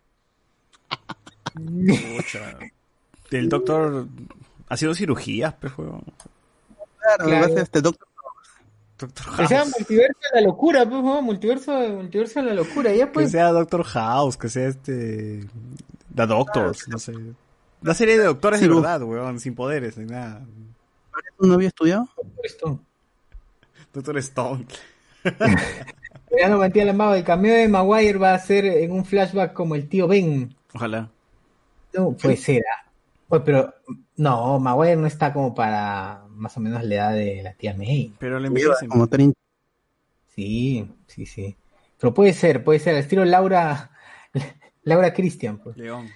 Pucha. 1.53 2.57
El 3.31 3.49
doctor 3.49 4.07
ha 4.69 4.77
sido 4.77 4.93
cirugías, 4.93 5.53
pues, 5.59 5.77
weón. 5.77 6.01
Claro, 6.99 7.23
Claro. 7.25 7.29
gracias 7.39 7.59
a 7.59 7.63
este 7.63 7.81
doctor. 7.81 8.07
Doctor 8.99 9.35
Que 9.37 9.47
sea 9.47 9.59
House. 9.59 9.73
multiverso 9.77 10.19
de 10.33 10.41
la 10.41 10.47
locura, 10.47 10.89
pues, 10.89 11.03
¿no? 11.03 11.21
multiverso, 11.21 11.71
multiverso 11.89 12.39
de 12.41 12.45
la 12.47 12.53
locura. 12.55 12.93
Ya 12.93 13.05
Que 13.07 13.11
pues, 13.13 13.31
sea 13.31 13.51
Doctor 13.51 13.83
House, 13.83 14.37
que 14.37 14.49
sea 14.49 14.67
este... 14.67 15.45
The 16.15 16.25
Doctors, 16.25 16.87
no 16.87 16.97
sé. 16.97 17.13
Una 17.81 17.93
serie 17.93 18.17
de 18.17 18.23
doctores 18.25 18.59
de 18.59 18.65
Sí, 18.67 18.73
verdad, 18.73 19.03
weón, 19.03 19.39
sin 19.39 19.53
poderes, 19.53 19.97
ni 19.99 20.05
nada. 20.05 20.43
¿No 21.39 21.53
había 21.53 21.67
estudiado? 21.67 22.09
esto. 22.43 22.79
Doctor 23.93 24.17
Stone. 24.17 24.65
Ya 26.39 26.49
no 26.49 26.57
mantiene 26.57 26.87
la 26.87 26.93
mano. 26.97 27.13
El 27.13 27.23
cameo 27.23 27.53
de 27.55 27.67
Maguire 27.67 28.17
va 28.17 28.33
a 28.33 28.39
ser 28.39 28.65
en 28.65 28.91
un 28.91 29.05
flashback 29.05 29.53
como 29.53 29.75
el 29.75 29.87
tío 29.87 30.07
Ben. 30.07 30.55
Ojalá. 30.73 31.09
No, 31.93 32.11
puede 32.13 32.37
ser. 32.37 32.63
ah. 32.73 32.89
Oye, 33.29 33.41
pero 33.45 33.73
no, 34.15 34.59
Maguire 34.59 34.95
no 34.95 35.07
está 35.07 35.33
como 35.33 35.53
para 35.53 36.23
más 36.29 36.55
o 36.55 36.59
menos 36.59 36.83
la 36.83 36.95
edad 36.95 37.13
de 37.13 37.41
la 37.43 37.53
tía 37.53 37.73
May. 37.73 38.13
Pero 38.19 38.39
le 38.39 38.47
Lleva 38.49 38.59
envejecen. 38.59 38.89
como 38.89 39.07
30. 39.07 39.37
Sí, 40.35 40.89
sí, 41.07 41.25
sí. 41.25 41.55
Pero 41.99 42.13
puede 42.13 42.33
ser, 42.33 42.63
puede 42.63 42.79
ser. 42.79 42.93
Al 42.95 43.01
estilo 43.01 43.25
Laura, 43.25 43.91
Laura 44.83 45.13
Christian. 45.13 45.57
Pues. 45.57 45.77
León. 45.77 46.07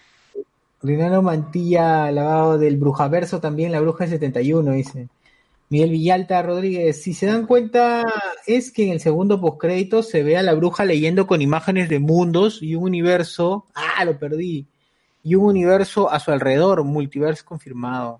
Rinaldo 0.83 1.21
Mantilla, 1.21 2.11
lavado 2.11 2.57
del 2.57 2.77
Brujaverso 2.77 3.39
también, 3.39 3.71
la 3.71 3.79
Bruja 3.81 4.07
71, 4.07 4.71
dice. 4.71 5.09
Miguel 5.71 5.91
Villalta 5.91 6.41
Rodríguez, 6.41 7.01
si 7.01 7.13
se 7.13 7.27
dan 7.27 7.47
cuenta, 7.47 8.03
es 8.45 8.73
que 8.73 8.87
en 8.87 8.91
el 8.91 8.99
segundo 8.99 9.39
postcrédito 9.39 10.03
se 10.03 10.21
ve 10.21 10.35
a 10.35 10.43
la 10.43 10.53
bruja 10.53 10.83
leyendo 10.83 11.25
con 11.25 11.41
imágenes 11.41 11.87
de 11.87 11.99
mundos 11.99 12.61
y 12.61 12.75
un 12.75 12.83
universo. 12.83 13.65
Ah, 13.73 14.03
lo 14.03 14.19
perdí. 14.19 14.67
Y 15.23 15.35
un 15.35 15.45
universo 15.45 16.11
a 16.11 16.19
su 16.19 16.29
alrededor, 16.31 16.83
multiverso 16.83 17.45
confirmado. 17.45 18.19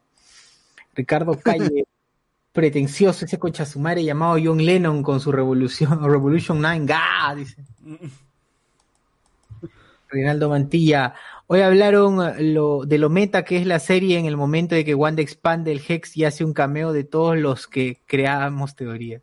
Ricardo 0.96 1.38
Calle, 1.44 1.84
pretencioso, 2.54 3.26
ese 3.26 3.80
madre 3.80 4.06
llamado 4.06 4.38
John 4.42 4.64
Lennon 4.64 5.04
con 5.04 5.20
su 5.20 5.34
revolución, 5.34 6.02
Revolution 6.10 6.62
9, 6.62 6.86
¡ga! 6.86 7.36
dice. 7.36 7.66
Reinaldo 10.08 10.48
Mantilla. 10.48 11.16
Hoy 11.54 11.60
hablaron 11.60 12.26
eh, 12.26 12.44
lo, 12.44 12.86
de 12.86 12.98
lo 12.98 13.10
meta 13.10 13.44
que 13.44 13.58
es 13.58 13.66
la 13.66 13.80
serie 13.80 14.18
en 14.18 14.26
el 14.26 14.38
momento 14.38 14.74
de 14.74 14.86
que 14.86 14.96
Wanda 14.96 15.22
expande 15.22 15.74
el 15.74 15.82
Hex 15.86 16.16
y 16.16 16.24
hace 16.24 16.46
un 16.46 16.54
cameo 16.54 16.94
de 16.94 17.04
todos 17.04 17.38
los 17.38 17.68
que 17.68 18.00
creábamos 18.06 18.74
teorías. 18.74 19.22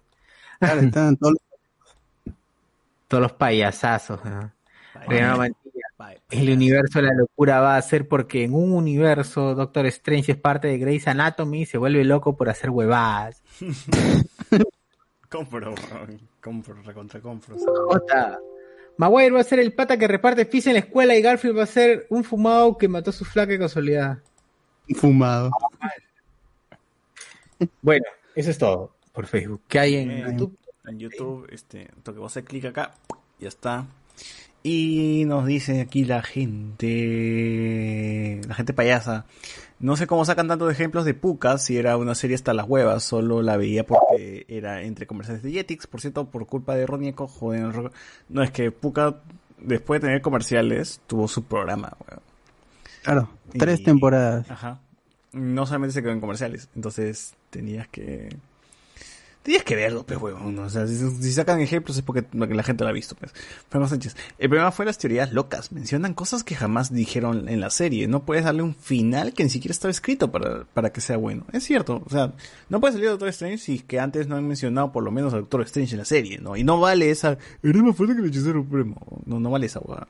Claro, 0.60 0.82
están 0.82 1.16
todos 1.16 1.32
los- 1.32 2.34
Todos 3.08 3.22
los 3.22 3.32
payasazos. 3.32 4.22
¿no? 4.26 4.52
El 6.28 6.50
universo 6.50 6.98
de 7.00 7.06
la 7.06 7.14
locura 7.14 7.60
va 7.60 7.78
a 7.78 7.80
ser 7.82 8.06
porque 8.06 8.44
en 8.44 8.52
un 8.52 8.74
universo 8.74 9.54
Doctor 9.54 9.86
Strange 9.86 10.32
es 10.32 10.38
parte 10.38 10.68
de 10.68 10.76
Grey's 10.76 11.08
Anatomy 11.08 11.62
y 11.62 11.66
se 11.66 11.78
vuelve 11.78 12.04
loco 12.04 12.36
por 12.36 12.50
hacer 12.50 12.68
huevadas. 12.68 13.42
Compro, 15.30 15.74
compro, 16.42 16.74
recontra 16.82 17.20
compro. 17.20 17.56
Maguire 18.98 19.30
va 19.30 19.40
a 19.40 19.44
ser 19.44 19.60
el 19.60 19.72
pata 19.72 19.96
que 19.96 20.08
reparte 20.08 20.44
pizza 20.44 20.70
en 20.70 20.74
la 20.74 20.80
escuela 20.80 21.16
y 21.16 21.22
Garfield 21.22 21.56
va 21.56 21.62
a 21.62 21.66
ser 21.66 22.06
un 22.10 22.24
fumado 22.24 22.76
que 22.76 22.88
mató 22.88 23.10
a 23.10 23.12
su 23.12 23.24
flaca 23.24 23.54
y 23.54 23.58
consolidada. 23.58 24.20
fumado. 24.96 25.50
Bueno, 27.80 28.04
eso 28.34 28.50
es 28.50 28.58
todo 28.58 28.92
por 29.12 29.26
Facebook. 29.26 29.62
¿Qué 29.68 29.78
hay 29.78 29.94
en 29.96 30.08
Bien. 30.08 30.32
YouTube? 30.32 30.58
En 30.86 30.98
YouTube, 30.98 31.46
este, 31.52 31.88
toque 32.02 32.18
vos 32.18 32.32
hacer 32.32 32.44
clic 32.44 32.64
acá, 32.64 32.94
ya 33.38 33.48
está. 33.48 33.86
Y 34.62 35.24
nos 35.26 35.46
dice 35.46 35.80
aquí 35.80 36.04
la 36.04 36.22
gente, 36.22 36.90
la 38.48 38.54
gente 38.54 38.72
payasa. 38.72 39.26
No 39.80 39.96
sé 39.96 40.06
cómo 40.08 40.24
sacan 40.24 40.48
tantos 40.48 40.72
ejemplos 40.72 41.04
de 41.04 41.14
Puka 41.14 41.56
si 41.58 41.76
era 41.78 41.96
una 41.96 42.14
serie 42.16 42.34
hasta 42.34 42.52
las 42.52 42.68
huevas, 42.68 43.04
solo 43.04 43.42
la 43.42 43.56
veía 43.56 43.84
porque 43.86 44.44
era 44.48 44.82
entre 44.82 45.06
comerciales 45.06 45.42
de 45.42 45.52
Jetix, 45.52 45.86
por 45.86 46.00
cierto, 46.00 46.24
por 46.26 46.46
culpa 46.46 46.74
de 46.74 46.84
Ronieco, 46.86 47.28
joder, 47.28 47.92
no 48.28 48.42
es 48.42 48.50
que 48.50 48.72
Puka 48.72 49.16
después 49.58 50.00
de 50.00 50.08
tener 50.08 50.20
comerciales 50.22 51.00
tuvo 51.06 51.28
su 51.28 51.44
programa, 51.44 51.96
weón. 52.08 52.20
Claro, 53.04 53.30
tres 53.56 53.80
Y- 53.80 53.84
temporadas. 53.84 54.50
Ajá. 54.50 54.80
No 55.32 55.64
solamente 55.66 55.92
se 55.92 56.02
quedó 56.02 56.12
en 56.12 56.20
comerciales, 56.20 56.68
entonces 56.74 57.34
tenías 57.50 57.86
que 57.88 58.30
tenías 59.48 59.64
que 59.64 59.76
verlo, 59.76 60.04
pues 60.04 60.20
huevón, 60.20 60.58
o 60.58 60.68
sea, 60.68 60.86
si, 60.86 61.32
sacan 61.32 61.58
ejemplos 61.60 61.96
es 61.96 62.02
porque 62.02 62.26
la 62.36 62.62
gente 62.62 62.84
lo 62.84 62.90
ha 62.90 62.92
visto, 62.92 63.14
pues. 63.14 63.32
Franco 63.70 63.88
Sánchez. 63.88 64.14
El 64.38 64.50
problema 64.50 64.70
fue 64.72 64.84
las 64.84 64.98
teorías 64.98 65.32
locas, 65.32 65.72
mencionan 65.72 66.12
cosas 66.12 66.44
que 66.44 66.54
jamás 66.54 66.92
dijeron 66.92 67.48
en 67.48 67.58
la 67.58 67.70
serie, 67.70 68.08
no 68.08 68.26
puedes 68.26 68.44
darle 68.44 68.60
un 68.60 68.74
final 68.74 69.32
que 69.32 69.44
ni 69.44 69.48
siquiera 69.48 69.72
estaba 69.72 69.90
escrito 69.90 70.30
para, 70.30 70.64
para 70.74 70.92
que 70.92 71.00
sea 71.00 71.16
bueno. 71.16 71.46
Es 71.50 71.64
cierto, 71.64 72.02
o 72.04 72.10
sea, 72.10 72.34
no 72.68 72.78
puede 72.78 72.92
salir 72.92 73.08
Doctor 73.08 73.28
Strange 73.28 73.56
si 73.56 73.78
que 73.78 73.98
antes 73.98 74.28
no 74.28 74.36
han 74.36 74.46
mencionado 74.46 74.92
por 74.92 75.02
lo 75.02 75.10
menos 75.10 75.32
a 75.32 75.38
Doctor 75.38 75.62
Strange 75.62 75.92
en 75.92 75.98
la 76.00 76.04
serie, 76.04 76.36
¿no? 76.36 76.54
Y 76.54 76.62
no 76.62 76.78
vale 76.78 77.08
esa, 77.08 77.38
era 77.62 77.82
más 77.82 77.96
fuerte 77.96 78.16
que 78.16 78.20
el 78.20 78.28
hechicero 78.28 78.60
supremo. 78.60 79.00
No, 79.24 79.40
no 79.40 79.50
vale 79.50 79.64
esa 79.64 79.80
huevada. 79.80 80.08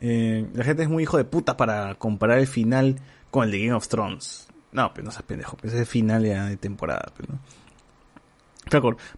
Eh, 0.00 0.46
la 0.54 0.62
gente 0.62 0.84
es 0.84 0.88
muy 0.88 1.02
hijo 1.02 1.16
de 1.16 1.24
puta 1.24 1.56
para 1.56 1.96
comparar 1.96 2.38
el 2.38 2.46
final 2.46 3.00
con 3.32 3.42
el 3.42 3.50
de 3.50 3.58
Game 3.58 3.72
of 3.72 3.88
Thrones. 3.88 4.46
No, 4.70 4.94
pues 4.94 5.04
no 5.04 5.10
seas 5.10 5.24
pendejo, 5.24 5.56
pues 5.56 5.72
es 5.72 5.80
el 5.80 5.86
final 5.86 6.24
ya 6.24 6.46
de 6.46 6.56
temporada, 6.56 7.12
pues, 7.16 7.28
¿no? 7.28 7.40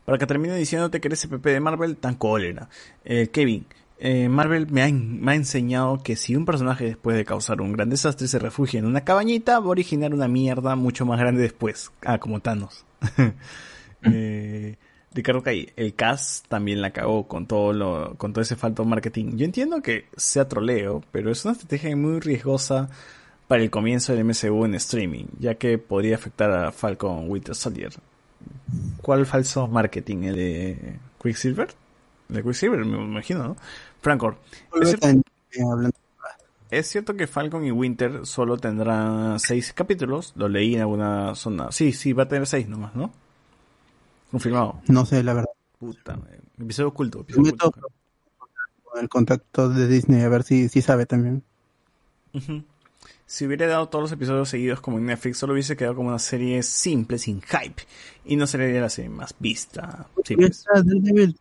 Para 0.05 0.19
que 0.19 0.27
termine 0.27 0.57
diciéndote 0.57 1.01
que 1.01 1.09
eres 1.09 1.27
PP 1.27 1.51
de 1.51 1.61
Marvel, 1.61 1.97
tan 1.97 2.15
cólera. 2.17 2.69
Eh, 3.05 3.29
Kevin, 3.33 3.67
eh, 3.99 4.29
Marvel 4.29 4.67
me 4.71 4.83
ha, 4.83 4.89
en- 4.89 5.21
me 5.21 5.33
ha 5.33 5.35
enseñado 5.37 6.03
que 6.03 6.17
si 6.17 6.35
un 6.37 6.45
personaje 6.45 6.85
después 6.85 7.17
de 7.17 7.25
causar 7.25 7.61
un 7.61 7.73
gran 7.73 7.89
desastre 7.91 8.27
se 8.29 8.39
refugia 8.39 8.79
en 8.81 8.87
una 8.87 9.03
cabañita, 9.05 9.59
va 9.61 9.67
a 9.67 9.69
originar 9.71 10.13
una 10.15 10.29
mierda 10.29 10.75
mucho 10.77 11.07
más 11.07 11.19
grande 11.21 11.43
después. 11.43 11.91
Ah, 12.05 12.19
como 12.19 12.41
Thanos. 12.41 12.85
eh, 14.03 14.77
Ricardo 15.13 15.43
Calle, 15.43 15.73
el 15.77 15.95
cast 15.95 16.47
también 16.49 16.81
la 16.83 16.91
cagó 16.93 17.29
con 17.29 17.47
todo 17.47 17.73
lo, 17.73 18.15
con 18.17 18.33
todo 18.33 18.43
ese 18.43 18.57
falto 18.57 18.85
marketing. 18.85 19.37
Yo 19.37 19.45
entiendo 19.45 19.81
que 19.81 20.07
sea 20.17 20.49
troleo, 20.49 21.03
pero 21.13 21.31
es 21.31 21.45
una 21.45 21.53
estrategia 21.53 21.95
muy 21.97 22.19
riesgosa 22.19 22.91
para 23.47 23.63
el 23.63 23.71
comienzo 23.71 24.13
del 24.13 24.25
MCU 24.25 24.65
en 24.65 24.75
streaming, 24.75 25.27
ya 25.39 25.55
que 25.55 25.79
podría 25.79 26.17
afectar 26.17 26.51
a 26.51 26.73
Falcon 26.73 27.31
Winter 27.31 27.55
Soldier. 27.55 27.93
¿Cuál 29.03 29.27
falso 29.27 29.69
marketing? 29.69 30.25
¿El 30.25 30.37
de 30.37 30.99
Quicksilver? 31.23 31.75
El 32.29 32.37
de 32.37 32.43
Quicksilver, 32.43 32.85
me 32.85 32.99
imagino, 32.99 33.43
¿no? 33.43 33.57
Francor, 34.01 34.39
¿es 34.81 34.89
cierto, 34.89 35.09
Eh, 35.09 35.91
es 36.71 36.89
cierto 36.89 37.15
que 37.15 37.27
Falcon 37.27 37.65
y 37.65 37.71
Winter 37.71 38.27
solo 38.27 38.57
tendrán 38.57 39.39
seis 39.39 39.73
capítulos? 39.73 40.33
Lo 40.37 40.49
leí 40.49 40.75
en 40.75 40.81
alguna 40.81 41.35
zona. 41.35 41.71
Sí, 41.71 41.93
sí, 41.93 42.13
va 42.13 42.25
a 42.25 42.29
tener 42.29 42.47
seis 42.47 42.69
nomás, 42.69 42.95
¿no? 42.97 43.13
Confirmado. 44.31 44.81
No 44.89 45.07
sé, 45.07 45.23
la 45.23 45.35
verdad. 45.35 45.51
Puta, 45.79 46.17
madre. 46.17 46.41
episodio 46.59 46.89
oculto. 46.89 47.21
Episodio 47.21 47.53
oculto. 47.53 47.89
con 48.83 49.01
el 49.01 49.09
contacto 49.09 49.69
de 49.69 49.87
Disney 49.87 50.23
a 50.23 50.29
ver 50.29 50.43
si, 50.43 50.69
si 50.69 50.83
sabe 50.83 51.07
también. 51.07 51.43
Ujú. 52.33 52.65
Si 53.27 53.47
hubiera 53.47 53.67
dado 53.67 53.89
todos 53.89 54.03
los 54.03 54.13
episodios 54.13 54.49
seguidos 54.49 54.81
como 54.81 54.99
en 54.99 55.07
Netflix, 55.07 55.39
solo 55.39 55.55
hubiese 55.55 55.77
quedado 55.77 55.97
como 55.97 56.09
una 56.09 56.19
serie 56.19 56.63
simple, 56.63 57.19
sin 57.19 57.41
hype. 57.41 57.83
Y 58.25 58.37
no 58.37 58.47
sería 58.47 58.81
la 58.81 58.91
serie 58.91 59.11
más 59.11 59.35
vista. 59.39 60.07
Pues. 60.15 60.65
Daredevil, 60.73 61.39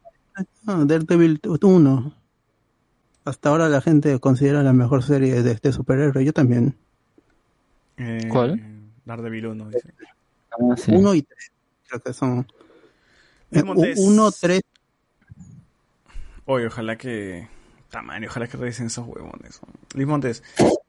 no, 0.64 0.86
Daredevil 0.86 1.40
1. 1.44 2.14
Hasta 3.26 3.50
ahora 3.50 3.70
la 3.70 3.82
gente 3.82 4.20
considera 4.20 4.64
la 4.64 4.74
mejor 4.74 5.04
serie 5.04 5.44
de 5.44 5.52
este 5.52 5.72
superhéroe. 5.72 6.24
Yo 6.24 6.34
también. 6.34 6.76
Eh, 7.98 8.28
¿Cuál? 8.30 8.62
Daredevil 9.06 9.48
1, 9.48 9.70
dice. 9.70 9.94
Ah, 10.52 10.76
sí. 10.78 10.92
Uno 10.94 11.14
y 11.14 11.22
tres. 11.22 11.52
Creo 11.88 12.02
que 12.02 12.14
son. 12.14 12.48
Luis 13.52 13.64
eh, 13.64 13.66
Montes. 13.66 14.00
uno, 14.00 14.32
tres. 14.32 14.62
Oye, 16.46 16.68
ojalá 16.68 16.98
que. 16.98 17.48
Tamaño, 17.90 18.28
ojalá 18.28 18.48
que 18.48 18.58
revisen 18.58 18.88
esos 18.88 19.08
huevones. 19.08 19.60
Luis 19.94 20.08
Montes, 20.08 20.44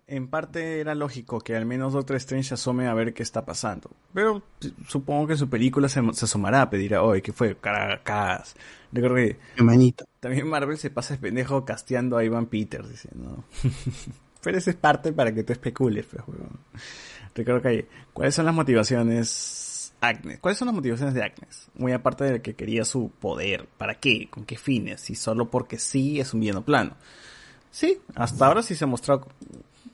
en 0.07 0.29
parte 0.29 0.81
era 0.81 0.95
lógico 0.95 1.41
que 1.41 1.57
al 1.57 1.67
menos 1.67 1.93
Doctor 1.93 2.17
Strange 2.17 2.49
se 2.49 2.55
asome 2.55 2.87
a 2.87 2.95
ver 2.95 3.15
qué 3.15 3.23
está 3.23 3.45
pasando. 3.45 3.91
Pero 4.13 4.43
supongo 4.87 5.27
que 5.27 5.37
su 5.37 5.49
película 5.49 5.89
se, 5.89 6.01
se 6.13 6.25
asomará, 6.25 6.69
pedirá, 6.69 7.03
oye, 7.03 7.23
¿qué 7.23 7.33
fue? 7.33 7.57
Caracas. 7.57 8.55
Recuerdo 8.93 9.17
que 9.17 9.63
Manito. 9.63 10.05
también 10.21 10.49
Marvel 10.49 10.79
se 10.79 10.91
pasa 10.91 11.15
el 11.15 11.21
pendejo 11.21 11.65
casteando 11.65 12.17
a 12.17 12.25
Ivan 12.25 12.47
Peters, 12.47 12.89
dice, 12.89 13.09
¿no? 13.15 13.45
Pero 14.43 14.59
eso 14.59 14.71
es 14.71 14.77
parte 14.77 15.13
para 15.13 15.33
que 15.35 15.43
tú 15.43 15.53
especules, 15.53 16.07
pues, 16.07 16.23
huevón. 16.27 16.59
Recuerdo 17.35 17.63
que 17.63 17.69
hay, 17.69 17.89
¿cuáles 18.13 18.35
son 18.35 18.45
las 18.45 18.55
motivaciones 18.55 19.93
Agnes? 20.01 20.39
¿Cuáles 20.41 20.59
son 20.59 20.67
las 20.67 20.75
motivaciones 20.75 21.15
de 21.15 21.23
Agnes? 21.23 21.69
Muy 21.75 21.93
aparte 21.93 22.25
de 22.25 22.43
que 22.43 22.55
quería 22.55 22.85
su 22.85 23.11
poder. 23.11 23.67
¿Para 23.79 23.95
qué? 23.95 24.29
¿Con 24.31 24.45
qué 24.45 24.57
fines? 24.57 25.01
Si 25.01 25.15
solo 25.15 25.51
porque 25.51 25.79
sí 25.79 26.21
es 26.21 26.35
un 26.35 26.41
villano 26.41 26.63
plano. 26.63 26.95
Sí, 27.71 27.99
hasta 28.15 28.47
ahora 28.47 28.63
sí 28.63 28.75
se 28.75 28.85
ha 28.85 28.87
mostrado 28.87 29.27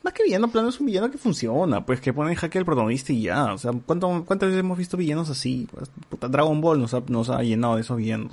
más 0.02 0.12
que 0.14 0.24
villano 0.24 0.50
plano 0.50 0.68
es 0.68 0.80
un 0.80 0.86
villano 0.86 1.10
que 1.10 1.18
funciona, 1.18 1.84
pues 1.84 2.00
que 2.00 2.12
pone 2.12 2.30
en 2.30 2.36
jaque 2.36 2.58
al 2.58 2.64
protagonista 2.64 3.12
y 3.12 3.22
ya. 3.22 3.52
O 3.52 3.58
sea, 3.58 3.72
¿cuánto- 3.86 4.24
¿cuántas 4.26 4.48
veces 4.48 4.60
hemos 4.60 4.78
visto 4.78 4.96
villanos 4.96 5.28
así? 5.30 5.68
Pues, 5.70 5.90
puta, 6.08 6.28
Dragon 6.28 6.60
Ball 6.60 6.80
nos 6.80 6.94
ha, 6.94 7.02
nos 7.08 7.28
ha 7.30 7.42
llenado 7.42 7.76
de 7.76 7.82
esos 7.82 7.96
villanos. 7.96 8.32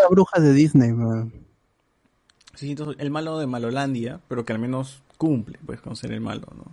La 0.00 0.08
bruja 0.10 0.40
de 0.40 0.52
Disney. 0.52 0.92
Sí, 2.54 2.70
entonces, 2.70 2.96
el 2.98 3.10
malo 3.10 3.38
de 3.38 3.46
Malolandia, 3.46 4.20
pero 4.28 4.44
que 4.44 4.52
al 4.52 4.58
menos 4.58 5.02
cumple, 5.18 5.58
pues, 5.66 5.80
con 5.80 5.94
ser 5.96 6.12
el 6.12 6.20
malo, 6.20 6.46
¿no? 6.56 6.64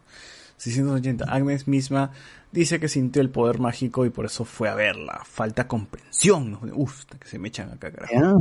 680. 0.57 1.25
Agnes 1.25 1.67
misma 1.67 2.11
dice 2.51 2.79
que 2.79 2.87
sintió 2.87 3.21
el 3.21 3.29
poder 3.29 3.59
mágico 3.59 4.05
y 4.05 4.09
por 4.09 4.25
eso 4.25 4.45
fue 4.45 4.69
a 4.69 4.75
verla. 4.75 5.21
Falta 5.25 5.67
comprensión, 5.67 6.51
¿no? 6.51 6.61
Uf, 6.73 7.03
que 7.19 7.27
se 7.27 7.37
me 7.37 7.49
echan 7.49 7.69
acá, 7.71 7.91
carajo. 7.91 8.13
Ya. 8.13 8.33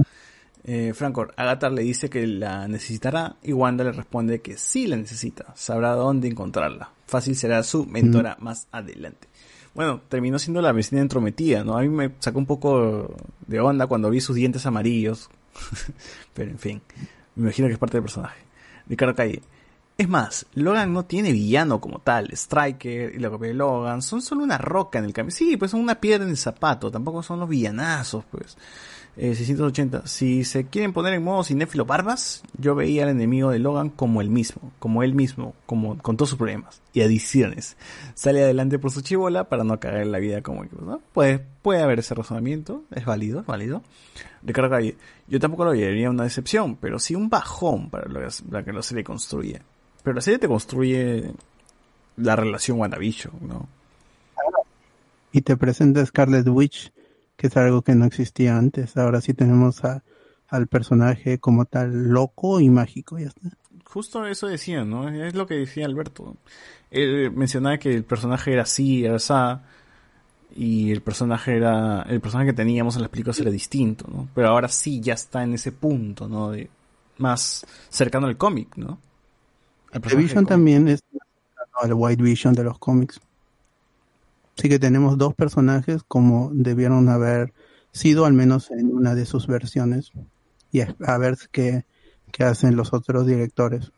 Eh, 0.64 0.92
Francor, 0.94 1.34
Agatha 1.36 1.70
le 1.70 1.82
dice 1.82 2.08
que 2.08 2.26
la 2.26 2.68
necesitará 2.68 3.36
y 3.42 3.52
Wanda 3.52 3.82
le 3.82 3.92
responde 3.92 4.40
que 4.40 4.56
sí 4.56 4.86
la 4.86 4.96
necesita. 4.96 5.52
Sabrá 5.56 5.92
dónde 5.94 6.28
encontrarla. 6.28 6.90
Fácil 7.06 7.34
será 7.36 7.62
su 7.62 7.84
mentora 7.86 8.36
más 8.40 8.68
adelante. 8.70 9.28
Bueno, 9.74 10.02
terminó 10.08 10.38
siendo 10.38 10.60
la 10.60 10.72
vecina 10.72 11.00
entrometida, 11.00 11.64
¿no? 11.64 11.76
A 11.76 11.82
mí 11.82 11.88
me 11.88 12.12
sacó 12.18 12.38
un 12.38 12.46
poco 12.46 13.14
de 13.46 13.60
onda 13.60 13.86
cuando 13.86 14.10
vi 14.10 14.20
sus 14.20 14.36
dientes 14.36 14.66
amarillos. 14.66 15.30
Pero 16.34 16.50
en 16.50 16.58
fin, 16.58 16.82
me 17.34 17.44
imagino 17.44 17.68
que 17.68 17.74
es 17.74 17.78
parte 17.78 17.96
del 17.96 18.04
personaje. 18.04 18.40
Ricardo 18.86 19.14
Calle. 19.14 19.42
Es 19.98 20.08
más, 20.08 20.46
Logan 20.54 20.92
no 20.92 21.04
tiene 21.04 21.32
villano 21.32 21.80
como 21.80 21.98
tal. 21.98 22.30
Striker 22.32 23.14
y 23.14 23.18
la 23.18 23.30
copia 23.30 23.48
de 23.48 23.54
Logan 23.54 24.02
son 24.02 24.22
solo 24.22 24.42
una 24.42 24.58
roca 24.58 24.98
en 24.98 25.06
el 25.06 25.12
camino. 25.12 25.34
Sí, 25.34 25.56
pues 25.56 25.70
son 25.70 25.80
una 25.80 25.96
piedra 25.96 26.24
en 26.24 26.30
el 26.30 26.36
zapato. 26.36 26.90
Tampoco 26.90 27.22
son 27.22 27.40
los 27.40 27.48
villanazos, 27.48 28.24
pues. 28.30 28.56
Eh, 29.16 29.34
680. 29.34 30.06
Si 30.06 30.44
se 30.44 30.66
quieren 30.66 30.94
poner 30.94 31.12
en 31.12 31.22
modo 31.22 31.44
cinéfilo 31.44 31.84
barbas, 31.84 32.42
yo 32.56 32.74
veía 32.74 33.02
al 33.02 33.10
enemigo 33.10 33.50
de 33.50 33.58
Logan 33.58 33.90
como 33.90 34.22
el 34.22 34.30
mismo, 34.30 34.72
como 34.78 35.02
él 35.02 35.14
mismo, 35.14 35.54
como 35.66 35.98
con 35.98 36.16
todos 36.16 36.30
sus 36.30 36.38
problemas 36.38 36.80
y 36.94 37.02
adiciones. 37.02 37.76
Sale 38.14 38.42
adelante 38.42 38.78
por 38.78 38.90
su 38.90 39.02
chivola 39.02 39.44
para 39.44 39.64
no 39.64 39.78
cagar 39.78 40.06
la 40.06 40.18
vida 40.18 40.40
como 40.40 40.64
¿no? 40.64 41.02
Puede, 41.12 41.44
puede 41.60 41.82
haber 41.82 41.98
ese 41.98 42.14
razonamiento, 42.14 42.84
es 42.90 43.04
válido, 43.04 43.40
es 43.40 43.46
válido. 43.46 43.82
Ricardo 44.42 44.70
Calle, 44.70 44.96
yo 45.28 45.38
tampoco 45.38 45.66
lo 45.66 45.72
vería 45.72 46.08
una 46.08 46.24
decepción, 46.24 46.76
pero 46.76 46.98
sí 46.98 47.14
un 47.14 47.28
bajón 47.28 47.90
para, 47.90 48.08
lo, 48.08 48.20
para 48.50 48.64
que 48.64 48.72
la 48.72 48.82
serie 48.82 49.04
construye. 49.04 49.60
Pero 50.02 50.14
la 50.14 50.22
serie 50.22 50.38
te 50.38 50.48
construye 50.48 51.32
la 52.16 52.34
relación 52.34 52.80
WandaVision, 52.80 53.34
¿no? 53.42 53.68
Y 55.32 55.42
te 55.42 55.56
presenta 55.56 56.04
Scarlet 56.04 56.46
Witch, 56.48 56.92
que 57.42 57.48
es 57.48 57.56
algo 57.56 57.82
que 57.82 57.96
no 57.96 58.04
existía 58.04 58.56
antes. 58.56 58.96
Ahora 58.96 59.20
sí 59.20 59.34
tenemos 59.34 59.84
a, 59.84 60.04
al 60.46 60.68
personaje 60.68 61.40
como 61.40 61.64
tal 61.64 62.10
loco 62.10 62.60
y 62.60 62.70
mágico, 62.70 63.18
ya 63.18 63.26
está. 63.26 63.40
Justo 63.84 64.24
eso 64.28 64.46
decía, 64.46 64.84
¿no? 64.84 65.08
Es 65.08 65.34
lo 65.34 65.48
que 65.48 65.54
decía 65.54 65.86
Alberto. 65.86 66.36
Él 66.92 67.32
mencionaba 67.32 67.78
que 67.78 67.92
el 67.92 68.04
personaje 68.04 68.52
era 68.52 68.62
así, 68.62 69.04
era 69.04 69.16
así, 69.16 69.34
y 70.54 70.92
el 70.92 71.02
personaje 71.02 71.56
era, 71.56 72.02
el 72.02 72.20
personaje 72.20 72.50
que 72.50 72.56
teníamos 72.56 72.94
en 72.94 73.02
las 73.02 73.10
películas 73.10 73.40
era 73.40 73.50
distinto, 73.50 74.06
¿no? 74.08 74.28
Pero 74.36 74.46
ahora 74.46 74.68
sí 74.68 75.00
ya 75.00 75.14
está 75.14 75.42
en 75.42 75.54
ese 75.54 75.72
punto, 75.72 76.28
¿no? 76.28 76.52
De 76.52 76.70
más 77.18 77.66
cercano 77.88 78.28
al 78.28 78.36
cómic, 78.36 78.76
¿no? 78.76 79.00
Personaje 79.90 80.16
Vision 80.16 80.46
también 80.46 80.86
es 80.86 81.02
al 81.80 81.92
White 81.92 82.22
Vision 82.22 82.54
de 82.54 82.62
los 82.62 82.78
cómics. 82.78 83.20
Así 84.58 84.68
que 84.68 84.78
tenemos 84.78 85.18
dos 85.18 85.34
personajes 85.34 86.02
como 86.06 86.50
debieron 86.52 87.08
haber 87.08 87.52
sido 87.92 88.24
al 88.26 88.32
menos 88.32 88.70
en 88.70 88.94
una 88.94 89.14
de 89.14 89.26
sus 89.26 89.46
versiones. 89.46 90.12
Y 90.70 90.80
a 90.80 91.18
ver 91.18 91.36
qué, 91.50 91.84
qué 92.30 92.44
hacen 92.44 92.76
los 92.76 92.92
otros 92.92 93.26
directores. 93.26 93.92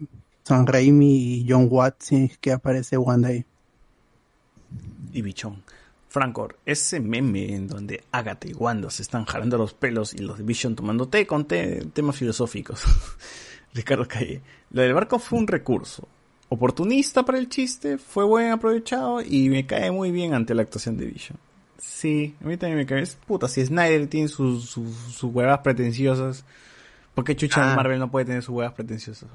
San 0.45 0.67
Raimi 0.67 1.17
y 1.17 1.47
John 1.49 1.69
Watts, 1.71 2.11
que 2.41 2.53
aparece 2.53 2.97
One 2.97 3.27
Day. 3.27 3.45
y 5.13 5.23
Bichón. 5.23 5.63
Francor, 6.09 6.57
ese 6.65 7.01
meme 7.01 7.55
en 7.55 7.67
donde 7.67 8.05
Agatha 8.13 8.47
y 8.49 8.53
Wanda 8.53 8.89
se 8.91 9.03
están 9.03 9.25
jalando 9.25 9.59
los 9.59 9.75
pelos 9.75 10.15
y 10.15 10.19
los 10.19 10.39
de 10.39 10.45
tomando 10.77 11.09
té 11.09 11.27
con 11.27 11.45
té- 11.45 11.85
temas 11.93 12.17
filosóficos. 12.17 12.85
Ricardo 13.75 14.07
Calle, 14.07 14.41
lo 14.71 14.83
del 14.83 14.95
barco 14.95 15.19
fue 15.19 15.41
un 15.41 15.49
recurso. 15.49 16.07
Oportunista 16.49 17.25
para 17.25 17.39
el 17.39 17.49
chiste, 17.49 17.99
fue 17.99 18.25
buen 18.25 18.51
aprovechado 18.53 19.21
y 19.23 19.49
me 19.49 19.67
cae 19.67 19.91
muy 19.91 20.11
bien 20.13 20.35
ante 20.35 20.55
la 20.55 20.63
actuación 20.63 20.97
de 20.97 21.07
Vision. 21.07 21.39
Sí, 21.79 22.35
a 22.43 22.47
mí 22.47 22.57
también 22.57 22.79
me 22.79 22.87
cae. 22.87 23.03
Es 23.03 23.17
puta, 23.17 23.49
si 23.49 23.65
Snyder 23.65 24.07
tiene 24.07 24.29
sus, 24.29 24.65
sus, 24.69 24.95
sus 24.95 25.25
huevas 25.35 25.59
pretenciosas, 25.61 26.45
¿por 27.15 27.25
qué 27.25 27.35
Chucha 27.35 27.73
Ah. 27.73 27.77
Marvel 27.77 27.99
no 27.99 28.11
puede 28.11 28.27
tener 28.27 28.43
sus 28.43 28.55
huevas 28.55 28.73
pretenciosas? 28.75 29.29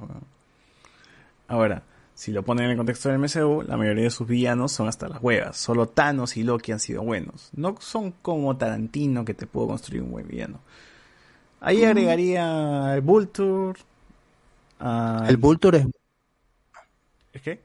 Ahora, 1.48 1.84
si 2.14 2.32
lo 2.32 2.44
ponen 2.44 2.66
en 2.66 2.72
el 2.72 2.78
contexto 2.78 3.10
del 3.10 3.20
MCU, 3.20 3.64
la 3.64 3.76
mayoría 3.78 4.04
de 4.04 4.10
sus 4.10 4.28
villanos 4.28 4.72
son 4.72 4.88
hasta 4.88 5.08
las 5.10 5.22
huevas. 5.22 5.58
Solo 5.58 5.88
Thanos 5.88 6.38
y 6.38 6.44
Loki 6.44 6.72
han 6.72 6.80
sido 6.80 7.02
buenos. 7.04 7.50
No 7.54 7.76
son 7.80 8.12
como 8.22 8.56
Tarantino 8.58 9.26
que 9.26 9.34
te 9.34 9.48
pudo 9.48 9.68
construir 9.68 10.04
un 10.04 10.12
buen 10.12 10.28
villano. 10.28 10.60
Ahí 11.62 11.84
agregaría 11.84 12.94
el 12.96 13.02
Vulture. 13.02 13.80
a- 14.80 15.26
El 15.28 15.38
Vulture 15.38 15.80
es, 15.80 15.88
¿Es 17.40 17.44
que? 17.44 17.60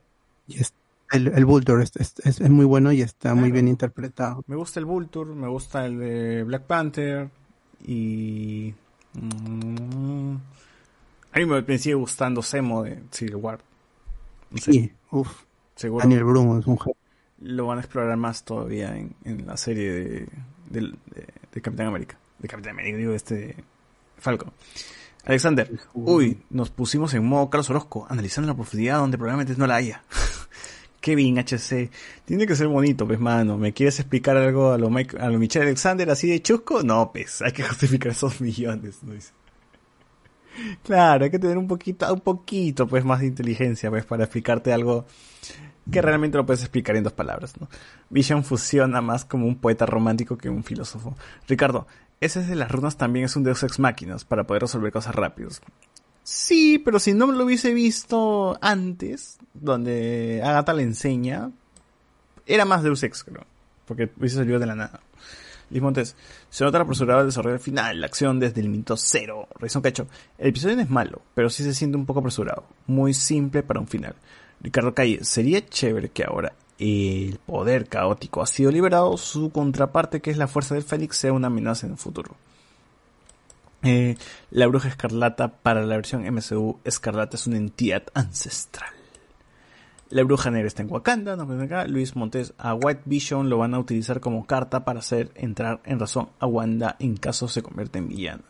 y 0.47 0.61
es- 0.61 0.73
el, 1.11 1.29
el 1.29 1.45
Vulture 1.45 1.83
es, 1.83 1.93
es- 1.97 2.15
es- 2.25 2.41
muy 2.51 2.65
bueno 2.65 2.93
y 2.93 3.03
está 3.03 3.35
muy 3.35 3.51
bien 3.51 3.67
interpretado. 3.69 4.43
Me 4.47 4.57
gusta 4.57 4.79
el 4.81 4.87
Vulture, 4.87 5.35
me 5.35 5.49
gusta 5.49 5.85
el 5.87 5.99
de 5.99 6.43
Black 6.45 6.63
Panther 6.63 7.29
y... 7.87 8.73
mm, 9.15 10.37
a 11.33 11.39
mí 11.39 11.47
me, 11.47 11.79
sigue 11.79 11.95
gustando 11.95 12.43
Semo 12.43 12.83
de 12.85 13.03
Civil 13.11 13.37
War. 13.37 13.61
No 14.51 14.59
sé, 14.59 14.73
Sí, 14.73 14.93
uff. 15.11 15.43
seguro 15.75 16.03
Daniel 16.03 16.25
Bruno 16.25 16.59
es 16.59 16.67
un 16.67 16.79
lo 17.41 17.67
van 17.67 17.79
a 17.79 17.81
explorar 17.83 18.17
más 18.17 18.45
todavía 18.45 18.97
en, 18.97 19.15
en 19.25 19.47
la 19.47 19.57
serie 19.57 19.93
de, 19.93 20.29
del- 20.71 20.99
de, 21.15 21.27
de 21.53 21.61
Capitán 21.61 21.89
América. 21.89 22.17
De 22.39 22.49
Capitán 22.49 22.73
América, 22.73 22.97
digo, 22.99 23.13
este... 23.13 23.57
Falcon. 24.19 24.53
Alexander, 25.27 25.71
uy, 25.95 26.43
nos 26.51 26.71
pusimos 26.71 27.15
en 27.15 27.25
modo 27.25 27.49
Carlos 27.51 27.71
Orozco, 27.71 28.07
analizando 28.11 28.49
la 28.49 28.55
profundidad 28.55 28.99
donde 28.99 29.17
probablemente 29.19 29.55
no 29.59 29.67
la 29.67 29.77
haya. 29.77 30.03
Kevin 31.01 31.39
HC, 31.39 31.91
tiene 32.25 32.47
que 32.47 32.57
ser 32.57 32.69
bonito, 32.69 33.07
pues 33.07 33.21
mano. 33.21 33.59
¿Me 33.59 33.73
quieres 33.73 33.99
explicar 34.01 34.37
algo 34.37 34.73
a 34.73 34.79
lo, 34.79 34.89
Mike- 34.91 35.19
a 35.19 35.29
lo 35.29 35.39
Michelle 35.39 35.67
Alexander 35.67 36.09
así 36.11 36.29
de 36.31 36.41
chusco? 36.43 36.83
No, 36.83 37.11
pues, 37.13 37.43
hay 37.43 37.53
que 37.53 37.63
justificar 37.69 38.13
esos 38.13 38.41
millones, 38.41 38.99
¿no? 39.03 39.13
Claro, 40.83 41.25
hay 41.25 41.31
que 41.31 41.39
tener 41.39 41.59
un 41.59 41.67
poquito, 41.67 42.13
un 42.13 42.21
poquito, 42.21 42.87
pues, 42.87 43.05
más 43.05 43.21
de 43.21 43.27
inteligencia, 43.27 43.91
pues, 43.91 44.05
para 44.07 44.25
explicarte 44.25 44.73
algo 44.73 45.05
que 45.91 46.01
realmente 46.01 46.39
lo 46.39 46.47
puedes 46.47 46.63
explicar 46.63 46.97
en 46.97 47.05
dos 47.05 47.13
palabras, 47.13 47.61
¿no? 47.61 47.69
Vision 48.09 48.43
funciona 48.45 49.03
más 49.03 49.25
como 49.27 49.47
un 49.47 49.57
poeta 49.57 49.85
romántico 49.85 50.39
que 50.39 50.49
un 50.49 50.65
filósofo. 50.65 51.15
Ricardo, 51.47 51.87
ese 52.21 52.43
de 52.43 52.57
las 52.57 52.71
runas 52.71 52.97
también 52.97 53.27
es 53.27 53.37
un 53.37 53.45
deus 53.45 53.63
ex 53.63 53.79
máquinas 53.79 54.25
para 54.25 54.45
poder 54.45 54.63
resolver 54.63 54.93
cosas 54.93 55.15
rápidos. 55.15 55.61
Sí, 56.23 56.79
pero 56.79 56.99
si 56.99 57.13
no 57.13 57.27
lo 57.27 57.45
hubiese 57.45 57.75
visto 57.75 58.59
antes, 58.63 59.39
donde 59.53 60.41
Agatha 60.43 60.73
le 60.73 60.83
enseña, 60.83 61.51
era 62.47 62.65
más 62.65 62.83
deus 62.83 63.03
ex, 63.03 63.25
creo. 63.25 63.45
Porque 63.85 64.11
hubiese 64.17 64.37
salido 64.37 64.59
de 64.59 64.67
la 64.67 64.75
nada. 64.75 65.01
Liz 65.71 65.83
Montes, 65.83 66.17
se 66.51 66.65
nota 66.65 66.79
el 66.79 66.83
apresurado 66.83 67.21
el 67.21 67.27
desarrollo 67.27 67.59
final, 67.59 68.01
la 68.01 68.07
acción 68.07 68.39
desde 68.39 68.61
el 68.61 68.69
minuto 68.69 68.97
cero. 68.97 69.49
Reison 69.59 69.83
Cacho, 69.83 70.07
el 70.39 70.49
episodio 70.49 70.77
no 70.77 70.83
es 70.83 70.91
malo, 70.91 71.23
pero 71.35 71.51
sí 71.51 71.63
se 71.63 71.75
siente 71.75 71.97
un 71.97 72.07
poco 72.07 72.21
apresurado. 72.21 72.65
Muy 72.87 73.13
simple 73.13 73.63
para 73.63 73.81
un 73.81 73.89
final. 73.89 74.15
Ricardo 74.61 74.95
Calle, 74.95 75.25
sería 75.25 75.67
chévere 75.67 76.11
que 76.11 76.25
ahora 76.25 76.53
el 76.79 77.39
poder 77.47 77.87
caótico 77.87 78.43
ha 78.43 78.47
sido 78.47 78.71
liberado, 78.71 79.17
su 79.17 79.51
contraparte, 79.51 80.21
que 80.21 80.31
es 80.31 80.37
la 80.37 80.49
fuerza 80.49 80.75
del 80.75 80.85
Fénix, 80.85 81.17
sea 81.17 81.33
una 81.33 81.47
amenaza 81.47 81.87
en 81.87 81.93
el 81.93 81.99
futuro. 81.99 82.37
Eh, 83.83 84.17
la 84.51 84.67
bruja 84.67 84.89
escarlata 84.89 85.49
para 85.49 85.85
la 85.85 85.97
versión 85.97 86.23
MCU, 86.23 86.79
Escarlata 86.85 87.37
es 87.37 87.47
una 87.47 87.59
entidad 87.59 88.05
ancestral. 88.15 88.91
La 90.11 90.23
bruja 90.23 90.51
negra 90.51 90.69
está 90.69 90.83
en 90.83 90.91
Wakanda, 90.93 91.37
no 91.37 91.63
acá. 91.63 91.87
Luis 91.87 92.15
Montes 92.15 92.55
a 92.57 92.75
White 92.75 93.03
Vision 93.05 93.49
lo 93.51 93.59
van 93.59 93.75
a 93.75 93.79
utilizar 93.79 94.21
como 94.21 94.47
carta 94.47 94.85
para 94.85 95.01
hacer 95.01 95.33
entrar 95.35 95.81
en 95.85 95.99
razón 95.99 96.29
a 96.39 96.47
Wanda 96.47 96.97
en 96.99 97.17
caso 97.17 97.49
se 97.49 97.63
convierta 97.63 97.99
en 97.99 98.09
villana. 98.09 98.45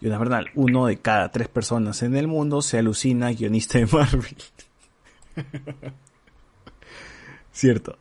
Y 0.00 0.06
una 0.08 0.18
verdad, 0.18 0.42
uno 0.54 0.86
de 0.86 0.98
cada 0.98 1.30
tres 1.30 1.48
personas 1.48 2.02
en 2.02 2.16
el 2.16 2.26
mundo 2.28 2.60
se 2.60 2.78
alucina 2.78 3.32
guionista 3.32 3.78
de 3.78 3.86
Marvel. 3.86 4.36
Cierto. 7.54 7.98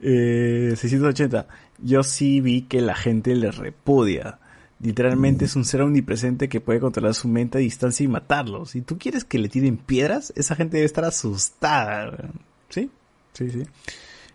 Eh, 0.00 0.74
680. 0.76 1.46
Yo 1.82 2.02
sí 2.02 2.40
vi 2.40 2.62
que 2.62 2.80
la 2.80 2.94
gente 2.94 3.34
le 3.34 3.50
repudia. 3.50 4.38
Literalmente 4.80 5.44
es 5.46 5.56
un 5.56 5.64
ser 5.64 5.82
omnipresente 5.82 6.48
que 6.48 6.60
puede 6.60 6.80
controlar 6.80 7.14
su 7.14 7.28
mente 7.28 7.58
a 7.58 7.60
distancia 7.60 8.04
y 8.04 8.08
matarlos. 8.08 8.70
Si 8.70 8.82
tú 8.82 8.98
quieres 8.98 9.24
que 9.24 9.38
le 9.38 9.48
tiren 9.48 9.76
piedras, 9.76 10.32
esa 10.36 10.54
gente 10.54 10.76
debe 10.76 10.86
estar 10.86 11.04
asustada. 11.04 12.30
¿Sí? 12.68 12.90
Sí, 13.32 13.50
sí. 13.50 13.62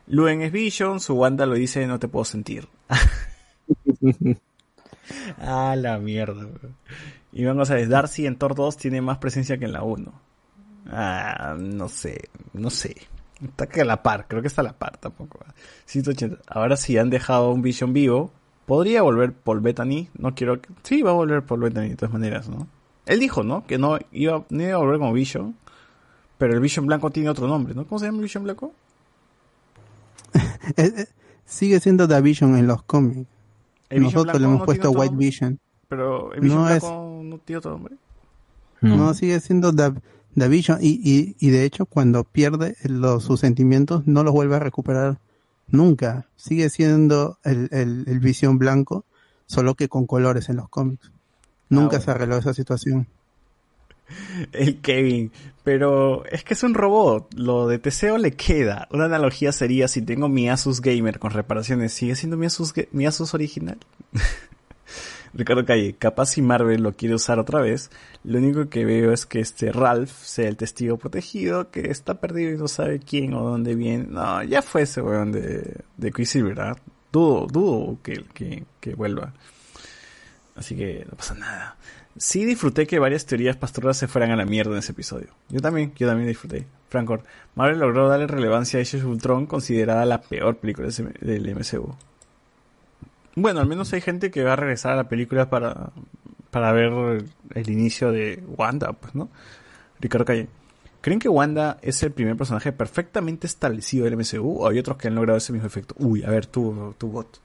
Luen 0.08 0.42
es 0.42 0.52
Vision, 0.52 1.00
su 1.00 1.14
Wanda 1.14 1.46
lo 1.46 1.56
dice, 1.56 1.86
no 1.88 2.00
te 2.00 2.08
puedo 2.08 2.26
sentir. 2.26 2.68
ah, 5.38 5.76
la 5.78 6.00
mierda. 6.00 6.48
vamos 7.32 7.70
a 7.70 7.76
ver, 7.76 7.88
Darcy 7.88 8.26
en 8.26 8.36
Thor 8.36 8.56
2 8.56 8.76
tiene 8.76 9.02
más 9.02 9.20
presencia 9.20 9.58
que 9.58 9.66
en 9.66 9.74
la 9.74 9.84
1. 9.84 10.22
Ah, 10.88 11.56
no 11.60 11.88
sé, 11.88 12.30
no 12.54 12.72
sé. 12.72 12.96
Está 13.44 13.68
que 13.68 13.82
a 13.82 13.86
la 13.86 14.04
par, 14.04 14.28
creo 14.28 14.42
que 14.42 14.48
está 14.50 14.62
a 14.62 14.66
la 14.66 14.74
par 14.74 14.98
tampoco. 14.98 15.40
180. 15.86 16.38
Ahora 16.48 16.76
si 16.78 16.98
han 16.98 17.10
dejado 17.10 17.52
un 17.52 17.62
Vision 17.62 17.94
vivo, 17.94 18.32
podría 18.66 19.02
volver 19.02 19.32
Paul 19.34 19.62
Bettany. 19.62 20.10
No 20.18 20.36
quiero 20.36 20.62
que... 20.62 20.70
Sí, 20.84 21.02
va 21.02 21.12
a 21.12 21.14
volver 21.14 21.44
Paul 21.44 21.62
Bettany 21.62 21.90
de 21.90 21.96
todas 21.96 22.12
maneras, 22.14 22.50
¿no? 22.50 22.68
Él 23.06 23.20
dijo, 23.20 23.44
¿no? 23.44 23.66
Que 23.66 23.78
no 23.78 23.98
iba, 24.12 24.44
no 24.50 24.62
iba 24.64 24.74
a 24.76 24.78
volver 24.78 25.00
como 25.00 25.14
Vision. 25.14 25.56
Pero 26.38 26.54
el 26.54 26.60
Vision 26.60 26.86
blanco 26.86 27.10
tiene 27.10 27.30
otro 27.30 27.48
nombre, 27.48 27.74
¿no? 27.74 27.86
¿Cómo 27.86 27.98
se 28.00 28.06
llama 28.06 28.18
el 28.18 28.24
Vision 28.24 28.44
blanco? 28.44 28.74
Eh, 30.78 30.94
eh, 30.98 31.06
sigue 31.46 31.80
siendo 31.80 32.08
The 32.08 32.22
Vision 32.22 32.56
en 32.58 32.68
los 32.68 32.84
cómics. 32.84 33.28
Nosotros 33.90 34.40
le 34.40 34.46
hemos 34.46 34.60
no 34.60 34.66
puesto 34.66 34.92
White 34.92 35.12
nombre. 35.12 35.26
Vision. 35.26 35.60
Pero 35.88 36.34
el 36.34 36.42
Vision 36.42 36.60
No 36.62 36.70
es- 36.70 36.82
blanco 36.82 37.22
no 37.24 37.38
tiene 37.40 37.58
otro 37.58 37.72
nombre. 37.72 37.96
No, 38.82 39.14
sigue 39.14 39.40
siendo 39.42 39.76
The, 39.76 39.94
The 40.36 40.48
Vision. 40.48 40.80
Y, 40.82 41.00
y, 41.04 41.36
y 41.40 41.50
de 41.50 41.64
hecho, 41.64 41.86
cuando 41.86 42.24
pierde 42.24 42.76
los, 42.84 43.24
sus 43.24 43.40
sentimientos, 43.40 44.08
no 44.08 44.24
los 44.24 44.34
vuelve 44.34 44.56
a 44.56 44.60
recuperar 44.60 45.20
nunca. 45.68 46.28
Sigue 46.36 46.70
siendo 46.70 47.40
el, 47.44 47.70
el, 47.72 48.06
el 48.08 48.20
Vision 48.20 48.58
blanco, 48.58 49.06
solo 49.46 49.76
que 49.76 49.90
con 49.90 50.06
colores 50.06 50.50
en 50.50 50.58
los 50.58 50.70
cómics. 50.70 51.12
Nunca 51.70 51.98
bueno. 51.98 52.04
se 52.04 52.12
arregló 52.12 52.38
esa 52.38 52.54
situación. 52.54 53.08
El 54.52 54.82
Kevin. 54.82 55.32
Pero 55.64 56.26
es 56.26 56.44
que 56.44 56.54
es 56.54 56.64
un 56.64 56.74
robot. 56.74 57.34
Lo 57.36 57.68
de 57.68 57.80
Teseo 57.80 58.18
le 58.18 58.32
queda. 58.32 58.88
Una 58.92 59.06
analogía 59.06 59.52
sería 59.52 59.88
si 59.88 60.02
tengo 60.02 60.30
mi 60.30 60.50
Asus 60.50 60.82
Gamer 60.82 61.20
con 61.20 61.32
reparaciones, 61.32 61.94
¿sigue 61.94 62.16
siendo 62.16 62.38
mi 62.38 62.48
Asus, 62.48 62.74
mi 62.92 63.06
Asus 63.06 63.34
original? 63.34 63.78
Ricardo 65.34 65.66
Calle, 65.66 65.96
capaz 65.98 66.28
si 66.28 66.42
Marvel 66.42 66.82
lo 66.82 66.96
quiere 66.96 67.16
usar 67.16 67.40
otra 67.40 67.62
vez, 67.62 67.92
lo 68.24 68.40
único 68.40 68.70
que 68.70 68.86
veo 68.86 69.12
es 69.12 69.26
que 69.26 69.40
este 69.40 69.72
Ralph 69.72 70.12
sea 70.12 70.48
el 70.48 70.58
testigo 70.58 70.98
protegido, 70.98 71.70
que 71.72 71.92
está 71.92 72.20
perdido 72.20 72.52
y 72.54 72.58
no 72.58 72.68
sabe 72.68 73.00
quién 73.00 73.34
o 73.34 73.44
dónde 73.44 73.76
viene. 73.76 74.06
No, 74.10 74.44
ya 74.44 74.62
fue 74.62 74.84
ese 74.84 75.02
weón 75.02 75.32
de, 75.32 75.82
de 75.98 76.12
Quicksilver, 76.12 76.56
¿verdad? 76.56 76.78
Dudo, 77.12 77.48
dudo 77.48 77.98
que, 78.04 78.66
que, 78.80 78.96
vuelva. 78.96 79.34
Así 80.56 80.76
que 80.76 81.06
no 81.10 81.16
pasa 81.16 81.36
nada. 81.36 81.78
Sí 82.18 82.44
disfruté 82.44 82.86
que 82.86 83.00
varias 83.00 83.26
teorías 83.26 83.56
pastoras 83.56 83.98
se 83.98 84.08
fueran 84.08 84.32
a 84.32 84.36
la 84.36 84.46
mierda 84.46 84.74
en 84.74 84.80
ese 84.80 84.92
episodio. 84.92 85.30
Yo 85.50 85.60
también, 85.62 85.94
yo 85.96 86.08
también 86.08 86.28
disfruté. 86.28 86.68
Francor, 86.90 87.24
Marvel 87.56 87.80
logró 87.80 88.10
darle 88.10 88.28
relevancia 88.28 88.80
a 88.80 88.82
Age 88.82 88.98
of 88.98 89.06
Ultron, 89.06 89.46
considerada 89.46 90.06
la 90.06 90.22
peor 90.22 90.58
película 90.58 90.90
del 91.22 91.56
MCU. 91.56 91.96
Bueno, 93.42 93.62
al 93.62 93.68
menos 93.68 93.94
hay 93.94 94.02
gente 94.02 94.32
que 94.32 94.44
va 94.44 94.54
a 94.54 94.56
regresar 94.56 94.94
a 94.94 94.96
la 94.98 95.08
película 95.08 95.50
para, 95.50 95.92
para 96.52 96.72
ver 96.74 97.24
el 97.56 97.70
inicio 97.70 98.12
de 98.12 98.44
Wanda, 98.58 98.94
pues, 98.94 99.16
¿no? 99.16 99.30
Ricardo 100.00 100.26
Calle. 100.26 100.48
¿Creen 101.02 101.20
que 101.20 101.30
Wanda 101.30 101.78
es 101.82 102.04
el 102.04 102.12
primer 102.12 102.36
personaje 102.36 102.74
perfectamente 102.74 103.48
establecido 103.48 104.06
del 104.06 104.18
MCU 104.18 104.64
o 104.64 104.68
hay 104.68 104.80
otros 104.80 104.98
que 104.98 105.08
han 105.08 105.16
logrado 105.16 105.38
ese 105.38 105.54
mismo 105.54 105.68
efecto? 105.68 105.96
Uy, 105.98 106.24
a 106.24 106.30
ver, 106.30 106.46
tú, 106.46 106.94
tu 106.98 107.08
bot. 107.08 107.40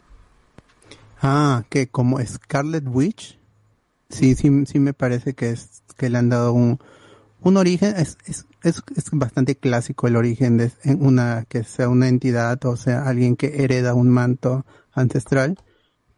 Ah, 1.23 1.63
que 1.69 1.87
como 1.87 2.19
Scarlet 2.21 2.85
Witch, 2.87 3.39
sí, 4.09 4.35
sí, 4.35 4.67
sí 4.67 4.81
me 4.81 4.93
parece 4.93 5.35
que 5.35 5.51
es 5.51 5.83
que 5.97 6.11
le 6.11 6.19
han 6.19 6.29
dado 6.29 6.53
un, 6.53 6.81
un 7.41 7.57
origen, 7.57 7.95
es, 7.97 8.19
es, 8.27 8.47
es, 8.65 8.83
es 8.97 9.05
bastante 9.13 9.55
clásico 9.55 10.09
el 10.09 10.17
origen 10.17 10.57
de 10.57 10.73
una, 10.99 11.45
que 11.49 11.63
sea 11.63 11.89
una 11.89 12.09
entidad 12.09 12.65
o 12.65 12.77
sea 12.77 13.05
alguien 13.05 13.37
que 13.37 13.63
hereda 13.63 13.95
un 13.95 14.09
manto 14.09 14.67
ancestral, 14.93 15.57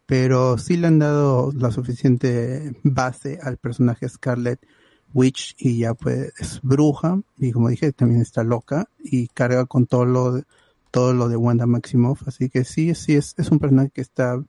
pero 0.07 0.57
sí 0.57 0.77
le 0.77 0.87
han 0.87 0.99
dado 0.99 1.51
la 1.53 1.69
suficiente 1.69 2.73
base 2.81 3.39
al 3.43 3.57
personaje 3.57 4.09
Scarlet 4.09 4.65
Witch 5.13 5.55
y 5.59 5.79
ya 5.79 5.93
pues 5.93 6.33
es 6.39 6.61
bruja 6.63 7.21
y 7.37 7.51
como 7.51 7.69
dije 7.69 7.91
también 7.91 8.21
está 8.21 8.43
loca 8.43 8.89
y 9.03 9.27
carga 9.27 9.65
con 9.65 9.85
todo 9.85 10.05
lo 10.05 10.31
de, 10.31 10.43
todo 10.91 11.13
lo 11.13 11.27
de 11.27 11.35
Wanda 11.35 11.65
Maximoff, 11.65 12.27
así 12.27 12.49
que 12.49 12.63
sí, 12.63 12.95
sí 12.95 13.15
es, 13.15 13.35
es 13.37 13.51
un 13.51 13.59
personaje 13.59 13.91
que 13.91 14.01
está 14.01 14.41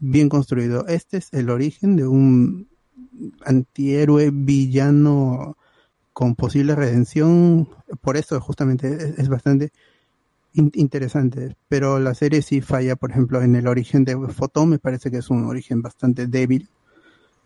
bien 0.00 0.28
construido. 0.28 0.86
Este 0.88 1.18
es 1.18 1.32
el 1.32 1.48
origen 1.48 1.96
de 1.96 2.06
un 2.06 2.68
antihéroe 3.44 4.30
villano 4.32 5.56
con 6.12 6.34
posible 6.34 6.74
redención. 6.74 7.68
Por 8.00 8.16
eso 8.16 8.40
justamente 8.40 8.88
es, 8.88 9.18
es 9.18 9.28
bastante 9.28 9.72
in- 10.54 10.72
interesante. 10.74 11.56
Pero 11.68 11.98
la 11.98 12.14
serie 12.14 12.42
sí 12.42 12.60
falla, 12.60 12.96
por 12.96 13.10
ejemplo, 13.10 13.42
en 13.42 13.56
el 13.56 13.66
origen 13.68 14.04
de 14.04 14.16
Photon, 14.28 14.70
me 14.70 14.78
parece 14.78 15.10
que 15.10 15.18
es 15.18 15.30
un 15.30 15.44
origen 15.46 15.82
bastante 15.82 16.26
débil. 16.26 16.68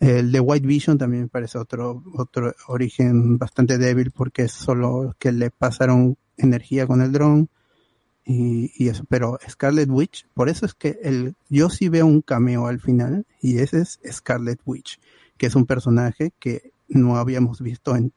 El 0.00 0.32
de 0.32 0.40
White 0.40 0.66
Vision 0.66 0.98
también 0.98 1.24
me 1.24 1.28
parece 1.28 1.58
otro, 1.58 2.04
otro 2.14 2.54
origen 2.68 3.38
bastante 3.38 3.78
débil 3.78 4.12
porque 4.12 4.42
es 4.44 4.52
solo 4.52 5.16
que 5.18 5.32
le 5.32 5.50
pasaron 5.50 6.16
energía 6.36 6.86
con 6.86 7.02
el 7.02 7.12
dron 7.12 7.48
y, 8.24 8.72
y 8.76 8.88
eso, 8.88 9.04
pero 9.08 9.38
Scarlet 9.48 9.88
Witch, 9.90 10.26
por 10.34 10.48
eso 10.48 10.66
es 10.66 10.74
que 10.74 10.98
el, 11.02 11.34
yo 11.48 11.70
sí 11.70 11.88
veo 11.88 12.06
un 12.06 12.22
cameo 12.22 12.66
al 12.66 12.80
final 12.80 13.26
y 13.40 13.58
ese 13.58 13.80
es 13.80 14.00
Scarlet 14.10 14.60
Witch, 14.66 15.00
que 15.38 15.46
es 15.46 15.54
un 15.56 15.66
personaje 15.66 16.32
que 16.38 16.72
no 16.88 17.16
habíamos 17.16 17.60
visto 17.62 17.96
en 17.96 18.12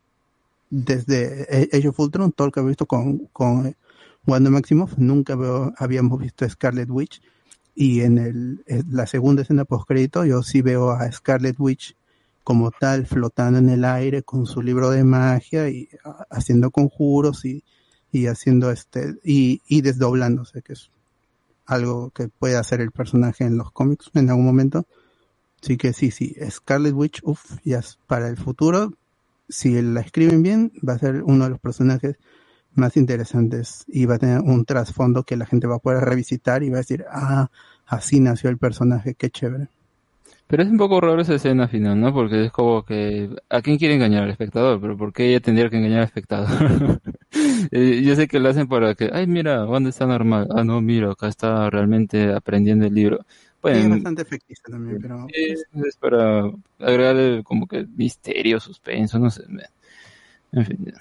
desde 0.69 1.69
Age 1.73 1.89
of 1.89 1.99
Ultron, 1.99 2.31
todo 2.31 2.47
lo 2.47 2.51
que 2.51 2.59
había 2.59 2.69
visto 2.69 2.85
con, 2.85 3.27
con 3.33 3.75
Wanda 4.27 4.49
Maximoff, 4.51 4.97
nunca 4.97 5.35
veo, 5.35 5.73
habíamos 5.77 6.19
visto 6.19 6.45
a 6.45 6.49
Scarlet 6.49 6.89
Witch. 6.89 7.21
Y 7.75 8.01
en 8.01 8.17
el, 8.17 8.63
en 8.67 8.85
la 8.91 9.07
segunda 9.07 9.43
escena 9.43 9.65
post 9.65 9.87
crédito 9.87 10.25
yo 10.25 10.43
sí 10.43 10.61
veo 10.61 10.91
a 10.91 11.11
Scarlet 11.11 11.55
Witch 11.59 11.95
como 12.43 12.71
tal 12.71 13.05
flotando 13.05 13.59
en 13.59 13.69
el 13.69 13.85
aire 13.85 14.23
con 14.23 14.45
su 14.45 14.61
libro 14.61 14.89
de 14.89 15.03
magia 15.03 15.69
y 15.69 15.89
ah, 16.03 16.25
haciendo 16.29 16.71
conjuros 16.71 17.45
y, 17.45 17.63
y 18.11 18.27
haciendo 18.27 18.71
este 18.71 19.15
y, 19.23 19.61
y 19.67 19.81
desdoblándose 19.81 20.61
que 20.61 20.73
es 20.73 20.91
algo 21.65 22.11
que 22.11 22.27
puede 22.27 22.57
hacer 22.57 22.81
el 22.81 22.91
personaje 22.91 23.45
en 23.45 23.57
los 23.57 23.71
cómics 23.71 24.11
en 24.13 24.29
algún 24.29 24.45
momento. 24.45 24.85
Así 25.63 25.77
que 25.77 25.93
sí 25.93 26.11
sí 26.11 26.35
Scarlet 26.49 26.93
Witch 26.93 27.21
uff 27.23 27.57
ya 27.63 27.81
para 28.07 28.27
el 28.27 28.37
futuro. 28.37 28.93
Si 29.49 29.81
la 29.81 30.01
escriben 30.01 30.43
bien 30.43 30.73
va 30.87 30.93
a 30.93 30.99
ser 30.99 31.23
uno 31.23 31.45
de 31.45 31.51
los 31.51 31.59
personajes 31.59 32.17
más 32.75 32.97
interesantes 32.97 33.83
y 33.87 34.05
va 34.05 34.15
a 34.15 34.19
tener 34.19 34.39
un 34.41 34.65
trasfondo 34.65 35.23
que 35.23 35.37
la 35.37 35.45
gente 35.45 35.67
va 35.67 35.75
a 35.77 35.79
poder 35.79 36.03
revisitar 36.03 36.63
y 36.63 36.69
va 36.69 36.77
a 36.77 36.79
decir 36.79 37.05
ah 37.11 37.49
así 37.85 38.19
nació 38.19 38.49
el 38.49 38.57
personaje 38.57 39.15
qué 39.15 39.29
chévere 39.29 39.67
Pero 40.47 40.63
es 40.63 40.69
un 40.69 40.77
poco 40.77 40.99
raro 40.99 41.21
esa 41.21 41.35
escena 41.35 41.67
final, 41.69 41.99
¿no? 41.99 42.13
Porque 42.13 42.45
es 42.45 42.51
como 42.51 42.83
que 42.83 43.29
¿a 43.49 43.61
quién 43.61 43.77
quiere 43.77 43.95
engañar 43.95 44.23
al 44.23 44.29
espectador? 44.31 44.81
Pero 44.81 44.97
¿por 44.97 45.13
qué 45.13 45.29
ella 45.29 45.39
tendría 45.39 45.69
que 45.69 45.77
engañar 45.77 45.99
al 45.99 46.05
espectador? 46.05 47.01
Eh, 47.71 48.01
Yo 48.03 48.15
sé 48.15 48.27
que 48.27 48.39
lo 48.39 48.49
hacen 48.49 48.67
para 48.67 48.93
que, 48.95 49.09
ay, 49.13 49.25
mira, 49.27 49.65
Wanda 49.65 49.89
está 49.89 50.05
normal. 50.05 50.47
Ah, 50.53 50.63
no, 50.65 50.81
mira, 50.81 51.11
acá 51.11 51.27
está 51.29 51.69
realmente 51.69 52.33
aprendiendo 52.33 52.85
el 52.85 52.93
libro. 52.93 53.25
Sí, 53.71 53.79
Bueno, 53.79 53.83
es 53.83 53.89
bastante 53.89 54.21
efectista 54.23 54.69
también 54.69 54.99
pero 54.99 55.27
es, 55.27 55.65
es 55.73 55.97
para 55.97 56.43
agregarle 56.79 57.43
como 57.43 57.67
que 57.67 57.85
misterio, 57.87 58.59
suspenso, 58.59 59.19
no 59.19 59.29
sé. 59.29 59.43
En 60.51 60.65
fin. 60.65 60.77
ya. 60.85 60.93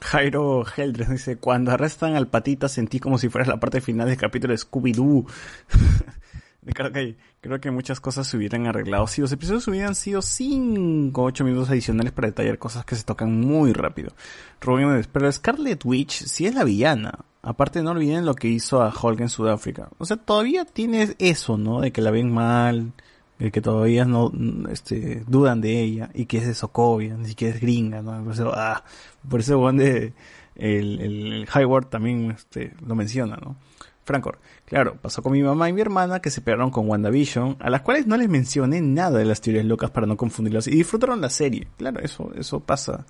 Jairo 0.00 0.64
Heldres 0.76 1.10
dice, 1.10 1.36
cuando 1.36 1.70
arrestan 1.70 2.16
al 2.16 2.28
patita 2.28 2.68
sentí 2.68 3.00
como 3.00 3.18
si 3.18 3.28
fuera 3.28 3.46
la 3.46 3.60
parte 3.60 3.80
final 3.80 4.08
del 4.08 4.16
capítulo 4.16 4.52
de 4.52 4.58
Scooby-Doo. 4.58 5.26
Ricardo 6.62 6.92
Calle, 6.92 7.16
creo 7.40 7.60
que 7.60 7.70
muchas 7.70 8.00
cosas 8.00 8.26
se 8.26 8.36
hubieran 8.36 8.66
arreglado 8.66 9.06
si 9.06 9.20
los 9.20 9.30
episodios 9.32 9.68
hubieran 9.68 9.94
sido 9.94 10.22
5 10.22 11.20
o 11.20 11.24
8 11.24 11.44
minutos 11.44 11.70
adicionales 11.70 12.12
para 12.12 12.28
detallar 12.28 12.58
cosas 12.58 12.84
que 12.86 12.96
se 12.96 13.04
tocan 13.04 13.38
muy 13.38 13.72
rápido. 13.72 14.12
Rubén 14.60 15.06
pero 15.12 15.30
Scarlet 15.30 15.84
Witch 15.84 16.24
sí 16.24 16.46
es 16.46 16.54
la 16.54 16.64
villana. 16.64 17.18
Aparte 17.42 17.82
no 17.82 17.90
olviden 17.90 18.24
lo 18.24 18.34
que 18.34 18.48
hizo 18.48 18.80
a 18.80 18.90
Hulk 18.90 19.20
en 19.20 19.28
Sudáfrica. 19.28 19.90
O 19.98 20.06
sea, 20.06 20.16
todavía 20.16 20.64
tiene 20.64 21.14
eso, 21.18 21.58
¿no? 21.58 21.82
De 21.82 21.92
que 21.92 22.00
la 22.00 22.10
ven 22.10 22.32
mal, 22.32 22.92
de 23.38 23.50
que 23.50 23.60
todavía 23.60 24.06
no 24.06 24.32
este, 24.70 25.22
dudan 25.26 25.60
de 25.60 25.82
ella 25.82 26.10
y 26.14 26.24
que 26.24 26.38
es 26.38 26.46
de 26.46 26.54
Sokovia, 26.54 27.14
ni 27.18 27.26
siquiera 27.26 27.54
es 27.54 27.60
gringa, 27.60 28.00
¿no? 28.00 28.24
Ah, 28.54 28.82
por 29.28 29.40
eso 29.40 29.58
Juan 29.58 29.76
de 29.76 30.12
el, 30.56 31.00
el, 31.00 31.32
el 31.32 31.48
Hayward 31.52 31.86
también 31.86 32.30
este, 32.30 32.74
lo 32.86 32.94
menciona, 32.94 33.36
¿no? 33.36 33.56
Francor, 34.04 34.38
claro, 34.66 34.96
pasó 35.00 35.22
con 35.22 35.32
mi 35.32 35.42
mamá 35.42 35.68
y 35.68 35.72
mi 35.72 35.80
hermana 35.80 36.20
que 36.20 36.30
se 36.30 36.42
pegaron 36.42 36.70
con 36.70 36.88
WandaVision, 36.88 37.56
a 37.58 37.70
las 37.70 37.80
cuales 37.80 38.06
no 38.06 38.16
les 38.16 38.28
mencioné 38.28 38.82
nada 38.82 39.18
de 39.18 39.24
las 39.24 39.40
teorías 39.40 39.64
locas 39.64 39.90
para 39.90 40.06
no 40.06 40.16
confundirlas 40.16 40.66
y 40.66 40.72
disfrutaron 40.72 41.22
la 41.22 41.30
serie. 41.30 41.68
Claro, 41.78 42.00
eso, 42.00 42.30
eso 42.36 42.60
pasa. 42.60 43.06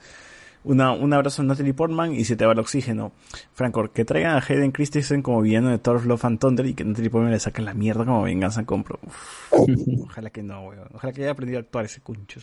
Una, 0.62 0.92
un 0.92 1.12
abrazo 1.12 1.42
a 1.42 1.44
Natalie 1.44 1.74
Portman 1.74 2.14
y 2.14 2.24
se 2.24 2.36
te 2.36 2.46
va 2.46 2.52
el 2.52 2.58
oxígeno. 2.58 3.12
Francor, 3.52 3.90
que 3.90 4.04
traigan 4.04 4.36
a 4.36 4.38
Hayden 4.38 4.72
Christensen 4.72 5.20
como 5.20 5.42
villano 5.42 5.68
de 5.68 5.78
Thor 5.78 6.06
Love 6.06 6.24
and 6.24 6.38
Thunder 6.38 6.64
y 6.64 6.74
que 6.74 6.84
Natalie 6.84 7.10
Portman 7.10 7.32
le 7.32 7.40
saquen 7.40 7.66
la 7.66 7.74
mierda 7.74 8.06
como 8.06 8.22
venganza 8.22 8.64
compro. 8.64 8.98
Uf, 9.02 9.68
ojalá 10.04 10.30
que 10.30 10.42
no, 10.42 10.68
weón. 10.68 10.88
Ojalá 10.94 11.12
que 11.12 11.22
haya 11.22 11.32
aprendido 11.32 11.58
a 11.58 11.62
actuar 11.62 11.84
ese 11.84 12.00
cuncho. 12.00 12.40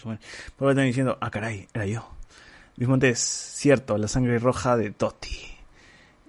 Porque 0.55 0.71
están 0.71 0.85
diciendo, 0.85 1.17
ah, 1.19 1.31
caray, 1.31 1.67
era 1.73 1.87
yo. 1.87 2.07
Luis 2.77 2.89
Montes, 2.89 3.19
cierto, 3.19 3.97
la 3.97 4.07
sangre 4.07 4.39
roja 4.39 4.77
de 4.77 4.91
Totti. 4.91 5.37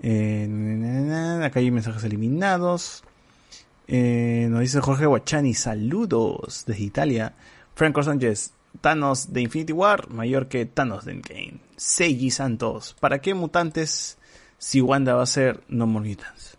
Eh, 0.02 1.40
acá 1.44 1.60
hay 1.60 1.70
mensajes 1.70 2.04
eliminados. 2.04 3.04
Eh, 3.86 4.46
nos 4.50 4.60
dice 4.60 4.80
Jorge 4.80 5.06
Guachani, 5.06 5.54
saludos 5.54 6.64
desde 6.66 6.82
Italia. 6.82 7.34
Franco 7.74 8.02
Sánchez, 8.02 8.52
Thanos 8.80 9.32
de 9.32 9.42
Infinity 9.42 9.72
War, 9.72 10.10
mayor 10.10 10.48
que 10.48 10.66
Thanos 10.66 11.04
de 11.04 11.12
Endgame. 11.12 11.60
Seiji 11.76 12.30
Santos, 12.30 12.96
¿para 13.00 13.20
qué 13.20 13.34
mutantes 13.34 14.18
si 14.58 14.80
Wanda 14.80 15.14
va 15.14 15.22
a 15.22 15.26
ser 15.26 15.62
No 15.68 15.86
More 15.86 16.08
Mutants? 16.08 16.58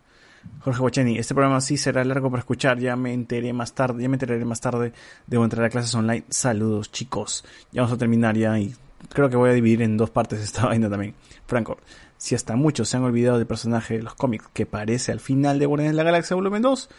Jorge 0.60 0.80
Guachani, 0.80 1.18
este 1.18 1.34
programa 1.34 1.62
sí 1.62 1.78
será 1.78 2.04
largo 2.04 2.30
para 2.30 2.40
escuchar, 2.40 2.80
ya 2.80 2.96
me 2.96 3.14
enteré 3.14 3.54
más 3.54 3.74
tarde, 3.74 4.02
ya 4.02 4.10
me 4.10 4.16
enteraré 4.16 4.44
más 4.46 4.62
tarde, 4.62 4.94
debo 5.28 5.44
entrar 5.44 5.66
a 5.66 5.70
clases 5.70 5.94
online. 5.96 6.24
Saludos 6.30 6.92
chicos, 6.92 7.46
ya 7.72 7.82
vamos 7.82 7.96
a 7.96 7.98
terminar 7.98 8.38
ya 8.38 8.58
y 8.60 8.74
creo 9.10 9.30
que 9.30 9.36
voy 9.36 9.50
a 9.50 9.54
dividir 9.54 9.82
en 9.82 9.98
dos 9.98 10.10
partes 10.10 10.40
esta 10.42 10.66
vaina 10.68 10.90
también. 10.90 11.16
Franco, 11.48 11.78
si 12.18 12.36
hasta 12.36 12.56
muchos 12.56 12.88
se 12.90 12.98
han 12.98 13.04
olvidado 13.04 13.38
del 13.38 13.48
personaje 13.48 13.98
de 13.98 14.04
los 14.04 14.16
cómics 14.16 14.48
que 14.54 14.64
aparece 14.64 15.12
al 15.12 15.20
final 15.20 15.60
de 15.60 15.66
Guardianes 15.66 15.94
de 15.94 15.98
la 15.98 16.04
Galaxia 16.04 16.36
Volumen 16.36 16.62
2, 16.62 16.90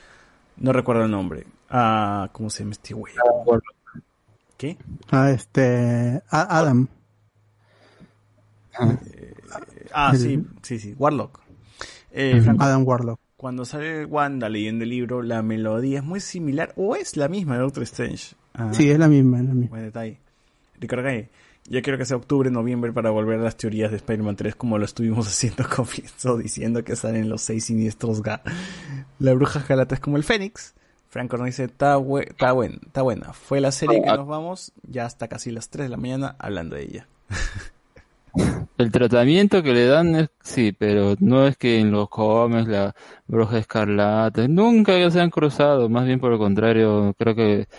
no 0.59 0.73
recuerdo 0.73 1.05
el 1.05 1.11
nombre. 1.11 1.47
Ah, 1.71 2.29
¿cómo 2.33 2.51
se 2.51 2.61
llama 2.63 2.73
este 2.73 2.95
güey? 2.95 3.15
¿Qué? 4.57 4.77
Ah, 5.11 5.31
este. 5.31 6.23
a- 6.31 6.59
Adam. 6.59 6.89
Ah, 9.93 10.11
El- 10.13 10.19
sí, 10.19 10.45
sí, 10.63 10.79
sí, 10.79 10.95
Warlock. 10.99 11.41
Eh. 12.13 12.41
Franco, 12.43 12.63
Adam 12.65 12.87
Warlock. 12.87 13.21
Cuando 13.37 13.65
sale 13.65 14.05
Wanda 14.07 14.49
leyendo 14.49 14.85
el 14.85 14.91
libro, 14.91 15.23
la 15.23 15.43
melodía 15.43 15.99
es 15.99 16.05
muy 16.05 16.21
similar 16.21 16.73
o 16.77 16.97
es 16.97 17.17
la 17.17 17.29
misma 17.29 17.55
de 17.55 17.61
Doctor 17.61 17.83
Strange. 17.83 18.35
Ah, 18.55 18.71
Sí, 18.73 18.91
es 18.91 18.99
la 18.99 19.09
misma, 19.09 19.39
es 19.41 19.45
la 19.45 19.55
misma. 19.55 19.71
Buen 19.71 19.83
detalle. 19.85 20.19
Ricardo 20.81 21.05
Calle, 21.05 21.29
ya 21.67 21.83
quiero 21.83 21.99
que 21.99 22.05
sea 22.05 22.17
octubre, 22.17 22.51
noviembre 22.51 22.93
para 22.93 23.11
volver 23.11 23.41
a 23.41 23.45
las 23.45 23.57
teorías 23.57 23.91
de 23.91 23.97
Spider-Man 23.99 24.37
3 24.37 24.55
como 24.57 24.79
lo 24.79 24.85
estuvimos 24.85 25.27
haciendo 25.29 25.65
con 25.69 25.87
Fienzo, 25.87 26.37
diciendo 26.39 26.85
que 26.85 26.97
salen 26.97 27.29
los 27.29 27.43
seis 27.43 27.65
siniestros 27.65 28.23
Ga. 28.23 28.43
La 29.19 29.33
bruja 29.35 29.61
escarlata 29.61 29.95
es 29.95 30.01
como 30.01 30.17
el 30.17 30.25
Fénix. 30.25 30.75
Franco 31.09 31.37
nos 31.37 31.47
dice, 31.47 31.65
está 31.65 31.97
bue- 31.97 32.29
está 32.31 32.51
buena, 32.53 32.77
está 32.85 33.03
buena. 33.03 33.33
Fue 33.33 33.61
la 33.61 33.71
serie 33.71 34.03
que 34.03 34.09
nos 34.11 34.27
vamos, 34.27 34.73
ya 34.83 35.05
hasta 35.07 35.29
casi 35.29 35.53
las 35.53 35.69
3 35.71 35.85
de 35.87 35.91
la 35.91 35.97
mañana 35.97 36.35
hablando 36.39 36.75
de 36.77 36.83
ella. 36.83 37.09
El 38.79 38.91
tratamiento 38.91 39.63
que 39.63 39.73
le 39.73 39.87
dan 39.87 40.17
es, 40.17 40.29
sí, 40.43 40.73
pero 40.77 41.15
no 41.21 41.47
es 41.47 41.57
que 41.57 41.79
en 41.79 41.93
los 41.93 42.09
cómics 42.09 42.67
la 42.67 42.93
bruja 43.29 43.59
escarlata, 43.59 44.49
nunca 44.49 45.09
se 45.13 45.21
han 45.21 45.31
cruzado, 45.31 45.89
más 45.89 46.05
bien 46.05 46.19
por 46.19 46.33
el 46.33 46.39
contrario, 46.39 47.15
creo 47.17 47.37
que 47.37 47.69
ah, 47.69 47.77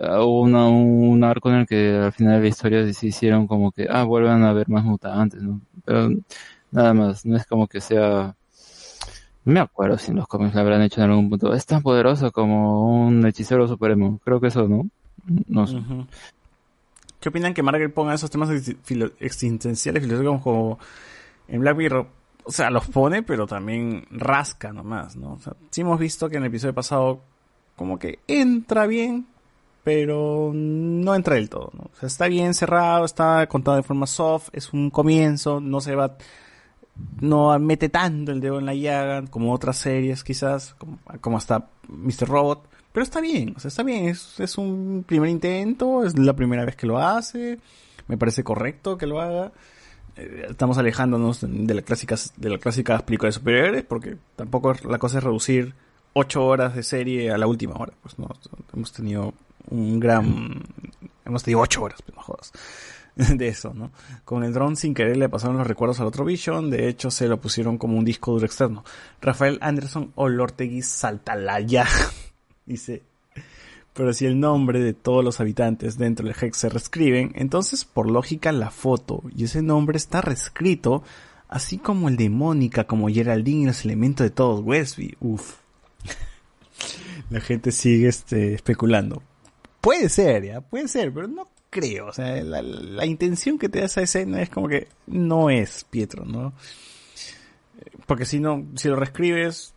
hubo 0.00 0.40
una- 0.42 0.68
un 0.68 1.22
arco 1.24 1.48
en 1.50 1.56
el 1.56 1.66
que 1.66 1.96
al 1.96 2.12
final 2.12 2.34
de 2.36 2.40
la 2.42 2.48
historia 2.48 2.92
se 2.92 3.06
hicieron 3.06 3.46
como 3.46 3.72
que, 3.72 3.86
ah, 3.90 4.04
vuelvan 4.04 4.42
a 4.44 4.50
haber 4.50 4.68
más 4.68 4.84
mutantes, 4.84 5.42
¿no? 5.42 5.60
Pero 5.84 6.10
nada 6.70 6.94
más, 6.94 7.24
no 7.26 7.36
es 7.36 7.46
como 7.46 7.66
que 7.66 7.80
sea, 7.80 8.34
no 9.44 9.52
me 9.52 9.60
acuerdo 9.60 9.98
si 9.98 10.10
en 10.10 10.18
los 10.18 10.28
cómics 10.28 10.54
lo 10.54 10.60
habrán 10.60 10.82
hecho 10.82 11.02
en 11.02 11.10
algún 11.10 11.30
punto, 11.30 11.54
es 11.54 11.66
tan 11.66 11.82
poderoso 11.82 12.30
como 12.32 13.06
un 13.06 13.26
hechicero 13.26 13.66
supremo, 13.66 14.20
creo 14.24 14.40
que 14.40 14.48
eso, 14.48 14.68
¿no? 14.68 14.88
No 15.46 15.66
sé. 15.66 15.78
¿Qué 17.20 17.30
opinan 17.30 17.52
que 17.52 17.62
Margaret 17.62 17.92
ponga 17.92 18.14
esos 18.14 18.30
temas 18.30 18.48
existenciales 19.18 20.02
filosóficos 20.02 20.42
como 20.42 20.78
en 21.48 21.60
Black 21.60 21.76
Mirror? 21.76 22.06
O 22.44 22.50
sea, 22.52 22.70
los 22.70 22.86
pone, 22.86 23.22
pero 23.22 23.46
también 23.46 24.06
rasca 24.10 24.72
nomás, 24.72 25.16
¿no? 25.16 25.32
O 25.32 25.38
sí 25.70 25.80
hemos 25.80 25.98
visto 25.98 26.30
que 26.30 26.36
en 26.36 26.44
el 26.44 26.48
episodio 26.48 26.74
pasado 26.74 27.20
como 27.76 27.98
que 27.98 28.20
entra 28.28 28.86
bien, 28.86 29.26
pero 29.84 30.52
no 30.54 31.14
entra 31.14 31.36
del 31.36 31.48
todo, 31.48 31.70
¿no? 31.74 31.90
O 31.92 31.96
sea, 31.98 32.06
está 32.06 32.28
bien 32.28 32.54
cerrado, 32.54 33.04
está 33.04 33.46
contado 33.46 33.76
de 33.76 33.82
forma 33.82 34.06
soft, 34.06 34.48
es 34.52 34.72
un 34.72 34.90
comienzo, 34.90 35.60
no 35.60 35.80
se 35.80 35.94
va, 35.94 36.16
no 37.20 37.58
mete 37.58 37.88
tanto 37.88 38.32
el 38.32 38.40
dedo 38.40 38.58
en 38.58 38.66
la 38.66 38.74
llaga 38.74 39.24
como 39.26 39.52
otras 39.52 39.78
series 39.78 40.24
quizás, 40.24 40.76
como, 41.20 41.36
hasta 41.36 41.68
Mr. 41.88 42.28
Robot, 42.28 42.68
pero 42.92 43.04
está 43.04 43.20
bien, 43.20 43.54
o 43.56 43.60
sea, 43.60 43.68
está 43.68 43.82
bien, 43.82 44.06
es, 44.06 44.38
es 44.40 44.58
un 44.58 45.04
primer 45.06 45.30
intento, 45.30 46.04
es 46.04 46.18
la 46.18 46.34
primera 46.34 46.64
vez 46.64 46.76
que 46.76 46.86
lo 46.86 46.98
hace, 46.98 47.58
me 48.08 48.16
parece 48.18 48.42
correcto 48.42 48.98
que 48.98 49.06
lo 49.06 49.20
haga. 49.20 49.52
Eh, 50.16 50.46
Estamos 50.50 50.78
alejándonos 50.78 51.40
de 51.42 51.74
la 51.74 51.82
clásica, 51.82 52.16
de 52.36 52.50
la 52.50 52.58
clásica 52.58 52.98
película 53.00 53.28
de 53.28 53.32
superhéroes, 53.32 53.84
porque 53.84 54.16
tampoco 54.36 54.74
la 54.88 54.98
cosa 54.98 55.18
es 55.18 55.24
reducir 55.24 55.74
ocho 56.12 56.44
horas 56.44 56.74
de 56.74 56.82
serie 56.82 57.30
a 57.30 57.38
la 57.38 57.46
última 57.46 57.74
hora, 57.74 57.92
pues 58.02 58.18
no, 58.18 58.28
hemos 58.74 58.92
tenido 58.92 59.34
un 59.70 60.00
gran, 60.00 60.62
hemos 61.24 61.42
tenido 61.42 61.60
ocho 61.60 61.82
horas, 61.82 62.00
pues 62.02 62.16
no 62.16 62.22
jodas, 62.22 62.52
de 63.16 63.48
eso, 63.48 63.72
¿no? 63.74 63.90
Con 64.24 64.44
el 64.44 64.52
dron 64.52 64.76
sin 64.76 64.94
querer 64.94 65.16
le 65.16 65.28
pasaron 65.28 65.58
los 65.58 65.66
recuerdos 65.66 66.00
al 66.00 66.06
otro 66.06 66.24
Vision, 66.24 66.70
de 66.70 66.88
hecho 66.88 67.10
se 67.10 67.28
lo 67.28 67.40
pusieron 67.40 67.78
como 67.78 67.98
un 67.98 68.04
disco 68.04 68.32
duro 68.32 68.46
externo. 68.46 68.84
Rafael 69.20 69.58
Anderson 69.60 70.12
Olortegui 70.14 70.82
Saltalaya 70.82 71.86
dice, 72.66 73.02
pero 73.98 74.12
si 74.12 74.26
el 74.26 74.38
nombre 74.38 74.78
de 74.78 74.94
todos 74.94 75.24
los 75.24 75.40
habitantes 75.40 75.98
dentro 75.98 76.24
del 76.24 76.36
Hex 76.40 76.56
se 76.56 76.68
reescriben, 76.68 77.32
entonces 77.34 77.84
por 77.84 78.08
lógica 78.08 78.52
la 78.52 78.70
foto 78.70 79.24
y 79.34 79.42
ese 79.42 79.60
nombre 79.60 79.96
está 79.96 80.20
reescrito, 80.20 81.02
así 81.48 81.78
como 81.78 82.08
el 82.08 82.16
de 82.16 82.30
Mónica, 82.30 82.84
como 82.84 83.08
Geraldine 83.08 83.62
y 83.62 83.66
los 83.66 83.84
elementos 83.84 84.24
de 84.24 84.30
todos 84.30 84.60
Westby. 84.64 85.16
Uf. 85.18 85.56
La 87.30 87.40
gente 87.40 87.72
sigue 87.72 88.06
este, 88.06 88.54
especulando. 88.54 89.22
Puede 89.80 90.08
ser, 90.08 90.44
ya, 90.44 90.60
puede 90.60 90.88
ser, 90.88 91.12
pero 91.12 91.28
no 91.28 91.48
creo. 91.70 92.06
O 92.08 92.12
sea, 92.12 92.42
la, 92.42 92.62
la 92.62 93.06
intención 93.06 93.58
que 93.58 93.68
te 93.68 93.80
da 93.80 93.86
esa 93.86 94.02
escena 94.02 94.42
es 94.42 94.50
como 94.50 94.68
que 94.68 94.88
no 95.06 95.50
es 95.50 95.84
Pietro, 95.84 96.24
¿no? 96.24 96.52
Porque 98.06 98.24
si 98.24 98.40
no, 98.40 98.66
si 98.74 98.88
lo 98.88 98.96
reescribes, 98.96 99.74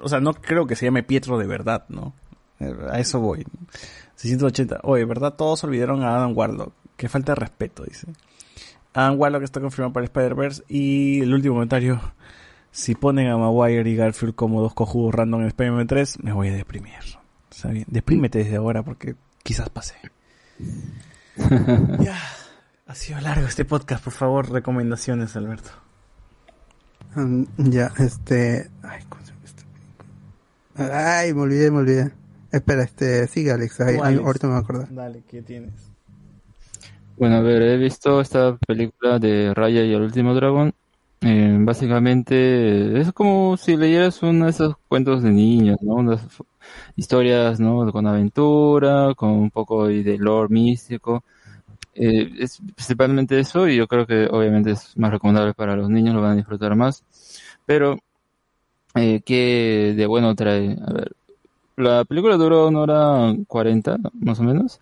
o 0.00 0.08
sea, 0.08 0.20
no 0.20 0.34
creo 0.34 0.66
que 0.66 0.76
se 0.76 0.86
llame 0.86 1.02
Pietro 1.02 1.38
de 1.38 1.46
verdad, 1.46 1.84
¿no? 1.88 2.14
A 2.90 3.00
eso 3.00 3.20
voy. 3.20 3.46
680. 4.16 4.80
Oye, 4.82 5.04
¿verdad? 5.04 5.34
Todos 5.34 5.64
olvidaron 5.64 6.02
a 6.02 6.14
Adam 6.16 6.36
Warlock. 6.36 6.74
Que 6.96 7.08
falta 7.08 7.32
de 7.32 7.40
respeto, 7.40 7.84
dice. 7.84 8.06
Adam 8.92 9.18
Warlock 9.18 9.42
está 9.44 9.60
confirmado 9.60 9.94
para 9.94 10.04
Spider-Verse. 10.04 10.64
Y 10.68 11.20
el 11.22 11.32
último 11.32 11.54
comentario. 11.54 12.00
Si 12.70 12.94
ponen 12.94 13.28
a 13.28 13.36
Maguire 13.36 13.88
y 13.88 13.96
Garfield 13.96 14.34
como 14.34 14.60
dos 14.60 14.74
cojudos 14.74 15.14
random 15.14 15.40
en 15.40 15.46
Spider-Man 15.48 15.86
3, 15.86 16.22
me 16.22 16.32
voy 16.32 16.48
a 16.48 16.54
deprimir. 16.54 16.94
Está 17.50 17.70
bien. 17.70 17.86
Deprímete 17.88 18.40
desde 18.40 18.56
ahora 18.56 18.82
porque 18.82 19.16
quizás 19.42 19.68
pase. 19.68 19.94
ya. 22.00 22.18
Ha 22.86 22.94
sido 22.94 23.20
largo 23.20 23.46
este 23.46 23.64
podcast. 23.64 24.02
Por 24.02 24.12
favor, 24.12 24.50
recomendaciones, 24.50 25.36
Alberto. 25.36 25.70
Ya, 27.56 27.92
este. 27.98 28.70
Ay, 28.82 29.02
¿cómo 29.08 29.22
se 29.24 29.32
llama 29.32 29.40
película? 29.44 31.18
Ay, 31.20 31.32
me 31.34 31.40
olvidé, 31.42 31.70
me 31.70 31.78
olvidé. 31.78 32.10
Espera, 32.52 32.82
este, 32.82 33.26
sigue 33.28 33.52
Alex, 33.52 33.76
¿Cuáles? 33.96 34.20
ahorita 34.20 34.46
me 34.48 34.54
voy 34.54 34.60
a 34.60 34.64
acordar. 34.64 34.92
Dale, 34.94 35.22
¿qué 35.28 35.42
tienes? 35.42 35.72
Bueno, 37.16 37.36
a 37.36 37.40
ver, 37.40 37.62
he 37.62 37.76
visto 37.76 38.20
esta 38.20 38.56
película 38.66 39.18
de 39.18 39.52
Raya 39.54 39.84
y 39.84 39.92
el 39.92 40.02
último 40.02 40.34
dragón. 40.34 40.74
Eh, 41.22 41.56
básicamente 41.60 42.98
es 42.98 43.12
como 43.12 43.56
si 43.58 43.76
leyeras 43.76 44.22
uno 44.22 44.46
de 44.46 44.50
esos 44.52 44.76
cuentos 44.88 45.22
de 45.22 45.30
niños, 45.30 45.76
¿no? 45.82 45.94
Unas 45.96 46.22
historias, 46.96 47.60
¿no? 47.60 47.92
Con 47.92 48.06
aventura, 48.06 49.14
con 49.14 49.30
un 49.30 49.50
poco 49.50 49.86
de 49.88 50.16
lore 50.18 50.48
místico. 50.50 51.24
Eh, 51.94 52.30
es 52.40 52.60
principalmente 52.76 53.40
eso 53.40 53.68
y 53.68 53.76
yo 53.76 53.88
creo 53.88 54.06
que 54.06 54.26
obviamente 54.30 54.72
es 54.72 54.96
más 54.98 55.10
recomendable 55.12 55.54
para 55.54 55.76
los 55.76 55.90
niños, 55.90 56.14
lo 56.14 56.22
van 56.22 56.32
a 56.32 56.36
disfrutar 56.36 56.76
más. 56.76 57.04
Pero, 57.66 57.98
eh, 58.94 59.22
¿qué 59.24 59.94
de 59.96 60.06
bueno 60.06 60.34
trae? 60.34 60.76
A 60.86 60.92
ver, 60.92 61.12
la 61.76 62.04
película 62.04 62.36
duró 62.36 62.68
una 62.68 62.80
hora 62.80 63.36
cuarenta, 63.48 63.98
más 64.14 64.40
o 64.40 64.44
menos. 64.44 64.80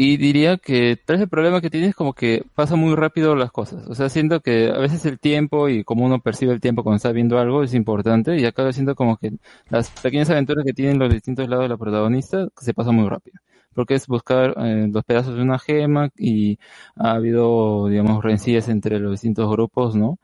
Y 0.00 0.16
diría 0.16 0.58
que 0.58 0.96
tal 0.96 1.16
vez 1.16 1.24
el 1.24 1.28
problema 1.28 1.60
que 1.60 1.70
tiene 1.70 1.88
es 1.88 1.94
como 1.96 2.12
que 2.12 2.44
pasa 2.54 2.76
muy 2.76 2.94
rápido 2.94 3.34
las 3.34 3.50
cosas. 3.50 3.84
O 3.88 3.96
sea, 3.96 4.08
siento 4.08 4.40
que 4.40 4.70
a 4.70 4.78
veces 4.78 5.04
el 5.06 5.18
tiempo 5.18 5.68
y 5.68 5.82
cómo 5.82 6.06
uno 6.06 6.20
percibe 6.20 6.52
el 6.52 6.60
tiempo 6.60 6.84
cuando 6.84 6.98
está 6.98 7.10
viendo 7.10 7.36
algo 7.40 7.64
es 7.64 7.74
importante. 7.74 8.38
Y 8.38 8.44
acá 8.44 8.72
siento 8.72 8.94
como 8.94 9.16
que 9.16 9.32
las 9.70 9.90
pequeñas 9.90 10.30
aventuras 10.30 10.64
que 10.64 10.72
tienen 10.72 11.00
los 11.00 11.12
distintos 11.12 11.48
lados 11.48 11.64
de 11.64 11.70
la 11.70 11.76
protagonista 11.76 12.46
se 12.58 12.74
pasan 12.74 12.94
muy 12.94 13.08
rápido. 13.08 13.40
Porque 13.74 13.94
es 13.94 14.06
buscar 14.06 14.54
eh, 14.58 14.86
los 14.88 15.02
pedazos 15.04 15.34
de 15.34 15.42
una 15.42 15.58
gema 15.58 16.10
y 16.16 16.60
ha 16.94 17.14
habido, 17.14 17.88
digamos, 17.88 18.22
rencillas 18.22 18.68
entre 18.68 19.00
los 19.00 19.10
distintos 19.10 19.50
grupos, 19.50 19.96
¿no? 19.96 20.20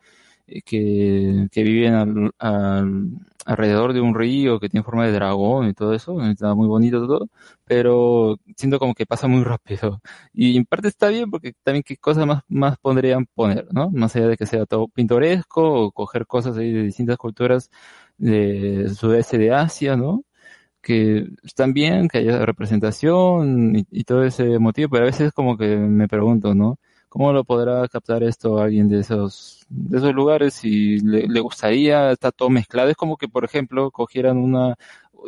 Eh, 0.47 0.63
que, 0.63 1.49
que 1.51 1.63
viven 1.63 1.95
al, 1.95 2.33
al- 2.39 3.09
alrededor 3.47 3.93
de 3.93 4.01
un 4.01 4.15
río 4.15 4.59
que 4.61 4.69
tiene 4.71 4.85
forma 4.85 5.05
de 5.07 5.13
dragón 5.13 5.69
y 5.69 5.75
todo 5.75 5.95
eso, 5.95 6.23
está 6.25 6.55
muy 6.55 6.67
bonito 6.67 7.07
todo, 7.07 7.29
pero 7.65 8.39
siento 8.57 8.79
como 8.79 8.95
que 8.95 9.07
pasa 9.07 9.27
muy 9.29 9.43
rápido. 9.45 10.01
Y 10.33 10.57
en 10.57 10.65
parte 10.67 10.89
está 10.89 11.09
bien 11.09 11.31
porque 11.31 11.53
también 11.63 11.83
qué 11.83 11.97
cosas 11.97 12.27
más, 12.27 12.43
más 12.49 12.79
podrían 12.79 13.27
poner, 13.27 13.67
¿no? 13.73 13.91
Más 13.91 14.15
allá 14.17 14.29
de 14.29 14.37
que 14.37 14.47
sea 14.47 14.67
todo 14.67 14.89
pintoresco 14.89 15.63
o 15.87 15.93
coger 15.93 16.27
cosas 16.27 16.57
ahí 16.57 16.73
de 16.73 16.83
distintas 16.85 17.17
culturas 17.19 17.71
de 18.19 18.89
sudeste 18.95 19.39
de 19.39 19.53
Asia, 19.55 19.97
¿no? 19.97 20.25
que 20.83 21.29
están 21.43 21.73
bien, 21.75 22.09
que 22.09 22.19
haya 22.19 22.45
representación 22.47 23.87
y 23.91 24.05
todo 24.05 24.25
ese 24.25 24.59
motivo, 24.59 24.91
pero 24.91 25.05
a 25.05 25.07
veces 25.07 25.33
como 25.33 25.57
que 25.57 25.77
me 25.77 26.09
pregunto, 26.09 26.55
¿no? 26.55 26.79
¿Cómo 27.15 27.33
lo 27.33 27.45
podrá 27.45 27.87
captar 27.87 28.25
esto 28.25 28.59
alguien 28.59 28.89
de 28.89 28.99
esos, 28.99 29.65
de 29.69 29.99
esos 29.99 30.13
lugares 30.13 30.55
si 30.55 30.99
le, 30.99 31.29
le 31.29 31.41
gustaría, 31.41 32.11
está 32.11 32.33
todo 32.33 32.51
mezclado? 32.51 32.91
Es 32.91 32.97
como 32.97 33.17
que, 33.17 33.29
por 33.29 33.45
ejemplo, 33.45 33.93
cogieran 33.93 34.37
una, 34.37 34.75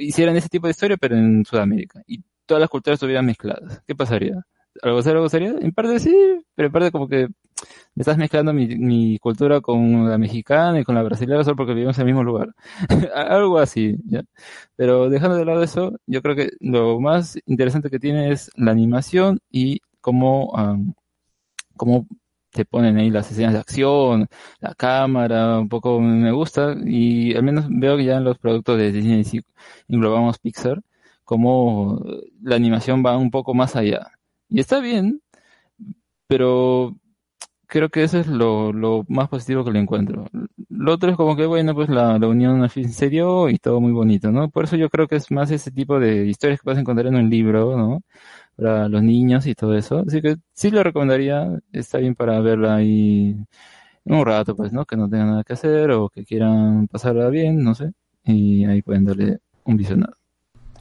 hicieran 0.00 0.34
ese 0.36 0.48
tipo 0.48 0.66
de 0.66 0.72
historia, 0.72 0.96
pero 0.96 1.16
en 1.16 1.44
Sudamérica, 1.44 2.02
y 2.08 2.24
todas 2.44 2.60
las 2.60 2.70
culturas 2.70 2.96
estuvieran 2.96 3.24
mezcladas. 3.24 3.82
¿Qué 3.86 3.94
pasaría? 3.94 4.34
¿Algo 4.82 5.00
sería, 5.00 5.18
algo 5.18 5.28
sería? 5.28 5.50
En 5.60 5.70
parte 5.70 6.00
sí, 6.00 6.12
pero 6.56 6.66
en 6.66 6.72
parte 6.72 6.90
como 6.90 7.06
que 7.06 7.28
me 7.94 8.00
estás 8.00 8.18
mezclando 8.18 8.52
mi, 8.52 8.66
mi 8.66 9.20
cultura 9.20 9.60
con 9.60 10.10
la 10.10 10.18
mexicana 10.18 10.80
y 10.80 10.84
con 10.84 10.96
la 10.96 11.04
brasileña 11.04 11.44
solo 11.44 11.54
porque 11.54 11.72
vivimos 11.72 11.96
en 11.98 12.02
el 12.02 12.06
mismo 12.06 12.24
lugar. 12.24 12.52
Algo 13.14 13.60
así, 13.60 13.96
¿ya? 14.06 14.22
Pero 14.74 15.08
dejando 15.08 15.36
de 15.36 15.44
lado 15.44 15.62
eso, 15.62 15.92
yo 16.06 16.20
creo 16.20 16.34
que 16.34 16.50
lo 16.58 16.98
más 17.00 17.38
interesante 17.46 17.90
que 17.90 18.00
tiene 18.00 18.32
es 18.32 18.50
la 18.56 18.72
animación 18.72 19.38
y 19.52 19.82
cómo, 20.00 20.52
am, 20.56 20.94
cómo 21.76 22.06
te 22.50 22.64
ponen 22.64 22.96
ahí 22.96 23.10
las 23.10 23.30
escenas 23.30 23.52
de 23.52 23.60
acción, 23.60 24.28
la 24.60 24.74
cámara, 24.74 25.58
un 25.58 25.68
poco 25.68 26.00
me 26.00 26.32
gusta 26.32 26.74
y 26.84 27.34
al 27.36 27.42
menos 27.42 27.66
veo 27.68 27.96
que 27.96 28.04
ya 28.04 28.16
en 28.16 28.24
los 28.24 28.38
productos 28.38 28.78
de 28.78 28.92
Disney, 28.92 29.24
si 29.24 29.42
englobamos 29.88 30.38
Pixar, 30.38 30.82
como 31.24 32.02
la 32.42 32.56
animación 32.56 33.02
va 33.04 33.16
un 33.16 33.30
poco 33.30 33.54
más 33.54 33.76
allá. 33.76 34.08
Y 34.48 34.60
está 34.60 34.80
bien, 34.80 35.20
pero 36.28 36.96
creo 37.66 37.88
que 37.88 38.04
eso 38.04 38.18
es 38.18 38.26
lo, 38.26 38.72
lo 38.72 39.04
más 39.08 39.28
positivo 39.28 39.64
que 39.64 39.70
le 39.72 39.80
encuentro. 39.80 40.26
Lo 40.68 40.92
otro 40.92 41.10
es 41.10 41.16
como 41.16 41.36
que, 41.36 41.46
bueno, 41.46 41.74
pues 41.74 41.88
la, 41.88 42.18
la 42.18 42.28
unión 42.28 42.62
al 42.62 42.70
fin 42.70 42.90
se 42.92 43.08
dio 43.08 43.48
y 43.48 43.58
todo 43.58 43.80
muy 43.80 43.92
bonito, 43.92 44.30
¿no? 44.32 44.48
Por 44.50 44.64
eso 44.64 44.76
yo 44.76 44.88
creo 44.90 45.08
que 45.08 45.16
es 45.16 45.30
más 45.30 45.50
ese 45.50 45.70
tipo 45.70 45.98
de 45.98 46.26
historias 46.26 46.60
que 46.60 46.68
vas 46.70 46.78
a 46.78 46.80
encontrar 46.80 47.08
en 47.08 47.16
un 47.16 47.30
libro, 47.30 47.76
¿no? 47.76 48.02
Para 48.56 48.88
los 48.88 49.02
niños 49.02 49.46
y 49.46 49.54
todo 49.54 49.76
eso. 49.76 50.04
Así 50.06 50.22
que 50.22 50.36
sí 50.54 50.70
lo 50.70 50.82
recomendaría, 50.82 51.48
está 51.72 51.98
bien 51.98 52.14
para 52.14 52.40
verla 52.40 52.76
ahí 52.76 53.36
un 54.04 54.24
rato, 54.24 54.54
pues, 54.56 54.72
¿no? 54.72 54.84
Que 54.84 54.96
no 54.96 55.08
tengan 55.08 55.30
nada 55.30 55.44
que 55.44 55.54
hacer 55.54 55.90
o 55.90 56.08
que 56.08 56.24
quieran 56.24 56.88
pasarla 56.88 57.28
bien, 57.28 57.62
no 57.62 57.74
sé. 57.74 57.92
Y 58.24 58.64
ahí 58.64 58.82
pueden 58.82 59.04
darle 59.04 59.38
un 59.64 59.76
visionado. 59.76 60.14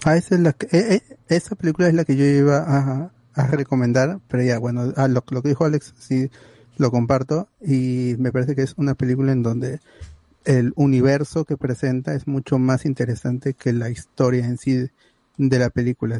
Ah, 0.03 0.17
esa 0.17 0.35
es 0.35 0.41
la 0.41 0.53
que, 0.53 0.67
eh, 0.77 0.95
eh, 0.95 1.01
esa 1.29 1.55
película 1.55 1.87
es 1.87 1.93
la 1.95 2.05
que 2.05 2.15
yo 2.15 2.25
iba 2.25 2.57
a, 2.59 3.11
a 3.33 3.47
recomendar, 3.47 4.19
pero 4.27 4.43
ya, 4.43 4.59
bueno, 4.59 4.93
ah, 4.95 5.07
lo, 5.07 5.23
lo 5.31 5.41
que 5.41 5.49
dijo 5.49 5.65
Alex, 5.65 5.93
sí, 5.97 6.29
lo 6.77 6.91
comparto 6.91 7.47
y 7.61 8.15
me 8.19 8.31
parece 8.31 8.55
que 8.55 8.63
es 8.63 8.73
una 8.77 8.95
película 8.95 9.31
en 9.31 9.43
donde 9.43 9.79
el 10.45 10.73
universo 10.75 11.45
que 11.45 11.57
presenta 11.57 12.13
es 12.13 12.27
mucho 12.27 12.59
más 12.59 12.85
interesante 12.85 13.53
que 13.53 13.73
la 13.73 13.89
historia 13.89 14.45
en 14.45 14.57
sí 14.57 14.89
de 15.37 15.59
la 15.59 15.69
película. 15.69 16.19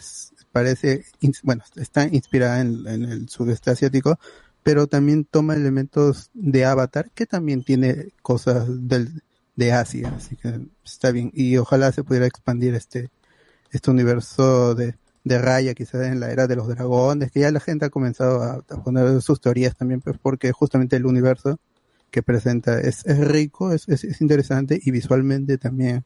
Parece, 0.52 1.06
bueno, 1.44 1.64
está 1.76 2.08
inspirada 2.08 2.62
en, 2.62 2.88
en 2.88 3.04
el 3.04 3.30
sudeste 3.30 3.72
asiático, 3.72 4.20
pero 4.64 4.88
también 4.88 5.26
toma 5.26 5.56
elementos 5.56 6.32
de 6.34 6.66
Avatar, 6.66 7.12
que 7.14 7.26
también 7.26 7.64
tiene 7.64 8.08
cosas 8.22 8.66
del, 8.88 9.22
de 9.56 9.72
Asia, 9.72 10.14
así 10.16 10.36
que 10.36 10.60
está 10.84 11.12
bien. 11.12 11.32
Y 11.34 11.58
ojalá 11.58 11.92
se 11.92 12.04
pudiera 12.04 12.26
expandir 12.26 12.74
este, 12.74 13.10
este 13.72 13.92
universo 13.92 14.76
de, 14.76 14.96
de 15.26 15.40
Raya, 15.40 15.74
quizás 15.74 16.06
en 16.06 16.20
la 16.20 16.32
era 16.32 16.48
de 16.48 16.56
los 16.56 16.68
dragones, 16.68 17.32
que 17.32 17.42
ya 17.42 17.52
la 17.52 17.60
gente 17.60 17.86
ha 17.86 17.90
comenzado 17.90 18.44
a, 18.44 18.62
poner 18.62 19.22
sus 19.22 19.42
teorías 19.42 19.76
también, 19.76 20.00
pues 20.00 20.18
porque 20.22 20.52
justamente 20.52 20.96
el 20.96 21.06
universo 21.06 21.60
que 22.12 22.22
presenta 22.22 22.80
es, 22.80 23.06
es 23.06 23.18
rico, 23.20 23.74
es, 23.74 23.90
es, 23.90 24.04
es 24.04 24.22
interesante 24.22 24.80
y 24.82 24.92
visualmente 24.92 25.58
también 25.58 26.06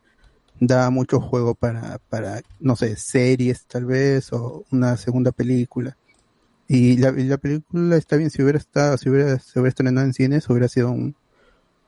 da 0.61 0.89
mucho 0.89 1.19
juego 1.19 1.53
para, 1.53 1.99
para, 2.09 2.41
no 2.61 2.77
sé, 2.77 2.95
series 2.95 3.65
tal 3.65 3.85
vez, 3.85 4.31
o 4.31 4.65
una 4.72 4.95
segunda 4.95 5.31
película. 5.33 5.98
Y 6.69 6.98
la, 6.98 7.11
la 7.11 7.38
película 7.38 7.98
está 7.98 8.15
bien, 8.15 8.30
si 8.30 8.41
hubiera 8.41 8.57
estado, 8.57 8.98
si 8.98 9.09
hubiera, 9.09 9.38
se 9.39 9.59
hubiera 9.59 9.69
estrenado 9.69 10.07
en 10.07 10.14
cines, 10.14 10.49
hubiera 10.49 10.69
sido 10.69 10.91
un, 10.91 11.15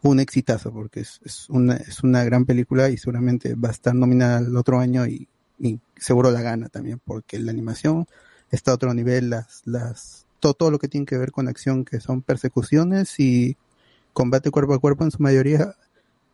un 0.01 0.19
exitazo, 0.19 0.73
porque 0.73 1.01
es, 1.01 1.21
es 1.23 1.49
una, 1.49 1.77
es 1.77 2.03
una 2.03 2.25
gran 2.25 2.45
película 2.45 2.89
y 2.89 2.97
seguramente 2.97 3.55
va 3.55 3.69
a 3.69 3.71
estar 3.71 3.95
nominada 3.95 4.39
el 4.39 4.57
otro 4.57 4.79
año 4.79 5.07
y, 5.07 5.29
y 5.61 5.79
seguro 5.97 6.31
la 6.31 6.41
gana 6.41 6.69
también, 6.69 6.99
porque 7.05 7.37
la 7.39 7.51
animación 7.51 8.07
está 8.49 8.71
a 8.71 8.75
otro 8.75 8.93
nivel, 8.93 9.29
las, 9.29 9.61
las, 9.65 10.25
todo, 10.39 10.53
todo 10.55 10.71
lo 10.71 10.79
que 10.79 10.87
tiene 10.87 11.05
que 11.05 11.17
ver 11.17 11.31
con 11.31 11.47
acción, 11.47 11.85
que 11.85 11.99
son 11.99 12.21
persecuciones 12.21 13.19
y 13.19 13.57
combate 14.13 14.49
cuerpo 14.51 14.73
a 14.73 14.79
cuerpo 14.79 15.03
en 15.03 15.11
su 15.11 15.21
mayoría, 15.21 15.75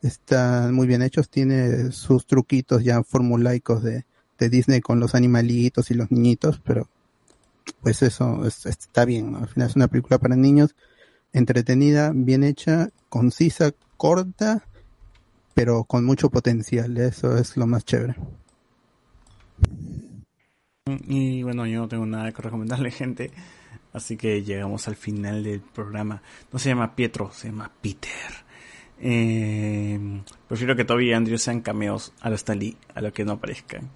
están 0.02 0.74
muy 0.74 0.86
bien 0.86 1.02
hechos, 1.02 1.28
tiene 1.28 1.92
sus 1.92 2.26
truquitos 2.26 2.82
ya 2.84 3.02
formulaicos 3.02 3.82
de, 3.82 4.04
de 4.38 4.48
Disney 4.48 4.80
con 4.80 4.98
los 4.98 5.14
animalitos 5.14 5.90
y 5.90 5.94
los 5.94 6.10
niñitos, 6.10 6.60
pero 6.64 6.88
pues 7.82 8.02
eso 8.02 8.46
es- 8.46 8.64
está 8.66 9.04
bien, 9.04 9.34
al 9.36 9.48
final 9.48 9.68
es 9.68 9.76
una 9.76 9.88
película 9.88 10.18
para 10.18 10.36
niños, 10.36 10.74
entretenida, 11.32 12.12
bien 12.14 12.42
hecha, 12.44 12.88
concisa, 13.08 13.72
corta, 13.96 14.64
pero 15.54 15.84
con 15.84 16.04
mucho 16.04 16.30
potencial, 16.30 16.96
eso 16.96 17.36
es 17.36 17.56
lo 17.56 17.66
más 17.66 17.84
chévere. 17.84 18.14
Y 21.06 21.42
bueno, 21.42 21.66
yo 21.66 21.80
no 21.80 21.88
tengo 21.88 22.06
nada 22.06 22.32
que 22.32 22.42
recomendarle, 22.42 22.90
gente. 22.92 23.30
Así 23.92 24.16
que 24.16 24.42
llegamos 24.42 24.88
al 24.88 24.96
final 24.96 25.42
del 25.42 25.60
programa. 25.60 26.22
No 26.52 26.58
se 26.58 26.68
llama 26.68 26.94
Pietro, 26.94 27.30
se 27.32 27.48
llama 27.48 27.70
Peter. 27.80 28.48
Eh, 29.00 30.22
prefiero 30.46 30.76
que 30.76 30.84
Toby 30.84 31.10
y 31.10 31.12
Andrew 31.12 31.38
sean 31.38 31.60
cameos 31.60 32.12
a 32.20 32.30
los 32.30 32.46
Lee, 32.48 32.76
a 32.94 33.00
lo 33.00 33.12
que 33.12 33.24
no 33.24 33.32
aparezcan. 33.32 33.90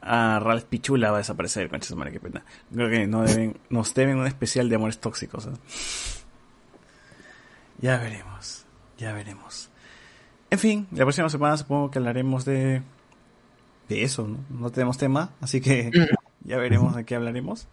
A 0.00 0.40
Ralph 0.40 0.64
Pichula 0.64 1.10
va 1.10 1.16
a 1.16 1.18
desaparecer, 1.18 1.68
concha 1.68 1.94
madre, 1.94 2.12
qué 2.12 2.20
pena. 2.20 2.44
Creo 2.72 2.88
que 2.88 3.06
no 3.06 3.22
deben, 3.22 3.56
nos 3.68 3.94
deben 3.94 4.18
un 4.18 4.26
especial 4.26 4.68
de 4.68 4.76
amores 4.76 4.98
tóxicos. 4.98 5.46
¿eh? 5.46 5.50
Ya 7.80 7.98
veremos, 7.98 8.64
ya 8.96 9.12
veremos. 9.12 9.70
En 10.50 10.58
fin, 10.58 10.88
la 10.92 11.04
próxima 11.04 11.28
semana 11.28 11.56
supongo 11.56 11.90
que 11.90 11.98
hablaremos 11.98 12.44
de 12.44 12.82
de 13.88 14.02
eso, 14.02 14.26
¿no? 14.26 14.38
No 14.50 14.70
tenemos 14.70 14.98
tema, 14.98 15.30
así 15.40 15.60
que 15.60 15.90
ya 16.44 16.56
veremos 16.56 16.94
de 16.94 17.04
qué 17.04 17.14
hablaremos. 17.14 17.66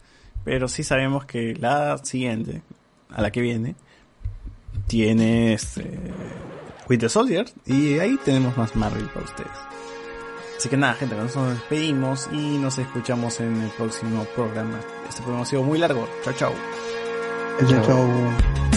Pero 0.44 0.68
sí 0.68 0.84
sabemos 0.84 1.26
que 1.26 1.56
la 1.56 1.98
siguiente, 2.00 2.62
a 3.10 3.22
la 3.22 3.32
que 3.32 3.42
viene, 3.42 3.76
tiene 4.88 5.54
este 5.54 6.00
Winter 6.88 7.10
Soldier 7.10 7.46
y 7.66 7.98
ahí 8.00 8.20
tenemos 8.24 8.56
más 8.58 8.76
Marvel 8.76 9.08
para 9.08 9.26
ustedes. 9.26 9.58
Así 10.58 10.70
que 10.70 10.78
nada, 10.78 10.94
gente, 10.94 11.16
con 11.16 11.26
eso 11.26 11.42
nos 11.42 11.56
despedimos 11.56 12.30
y 12.32 12.58
nos 12.58 12.78
escuchamos 12.78 13.40
en 13.42 13.62
el 13.62 13.70
próximo 13.72 14.24
programa. 14.36 14.80
Este 15.10 15.22
programa 15.22 15.44
ha 15.44 15.46
sido 15.46 15.64
muy 15.64 15.80
largo. 15.80 16.08
Chao, 16.24 16.34
chao. 16.34 16.54
Chao, 17.68 17.86
chao. 17.86 18.75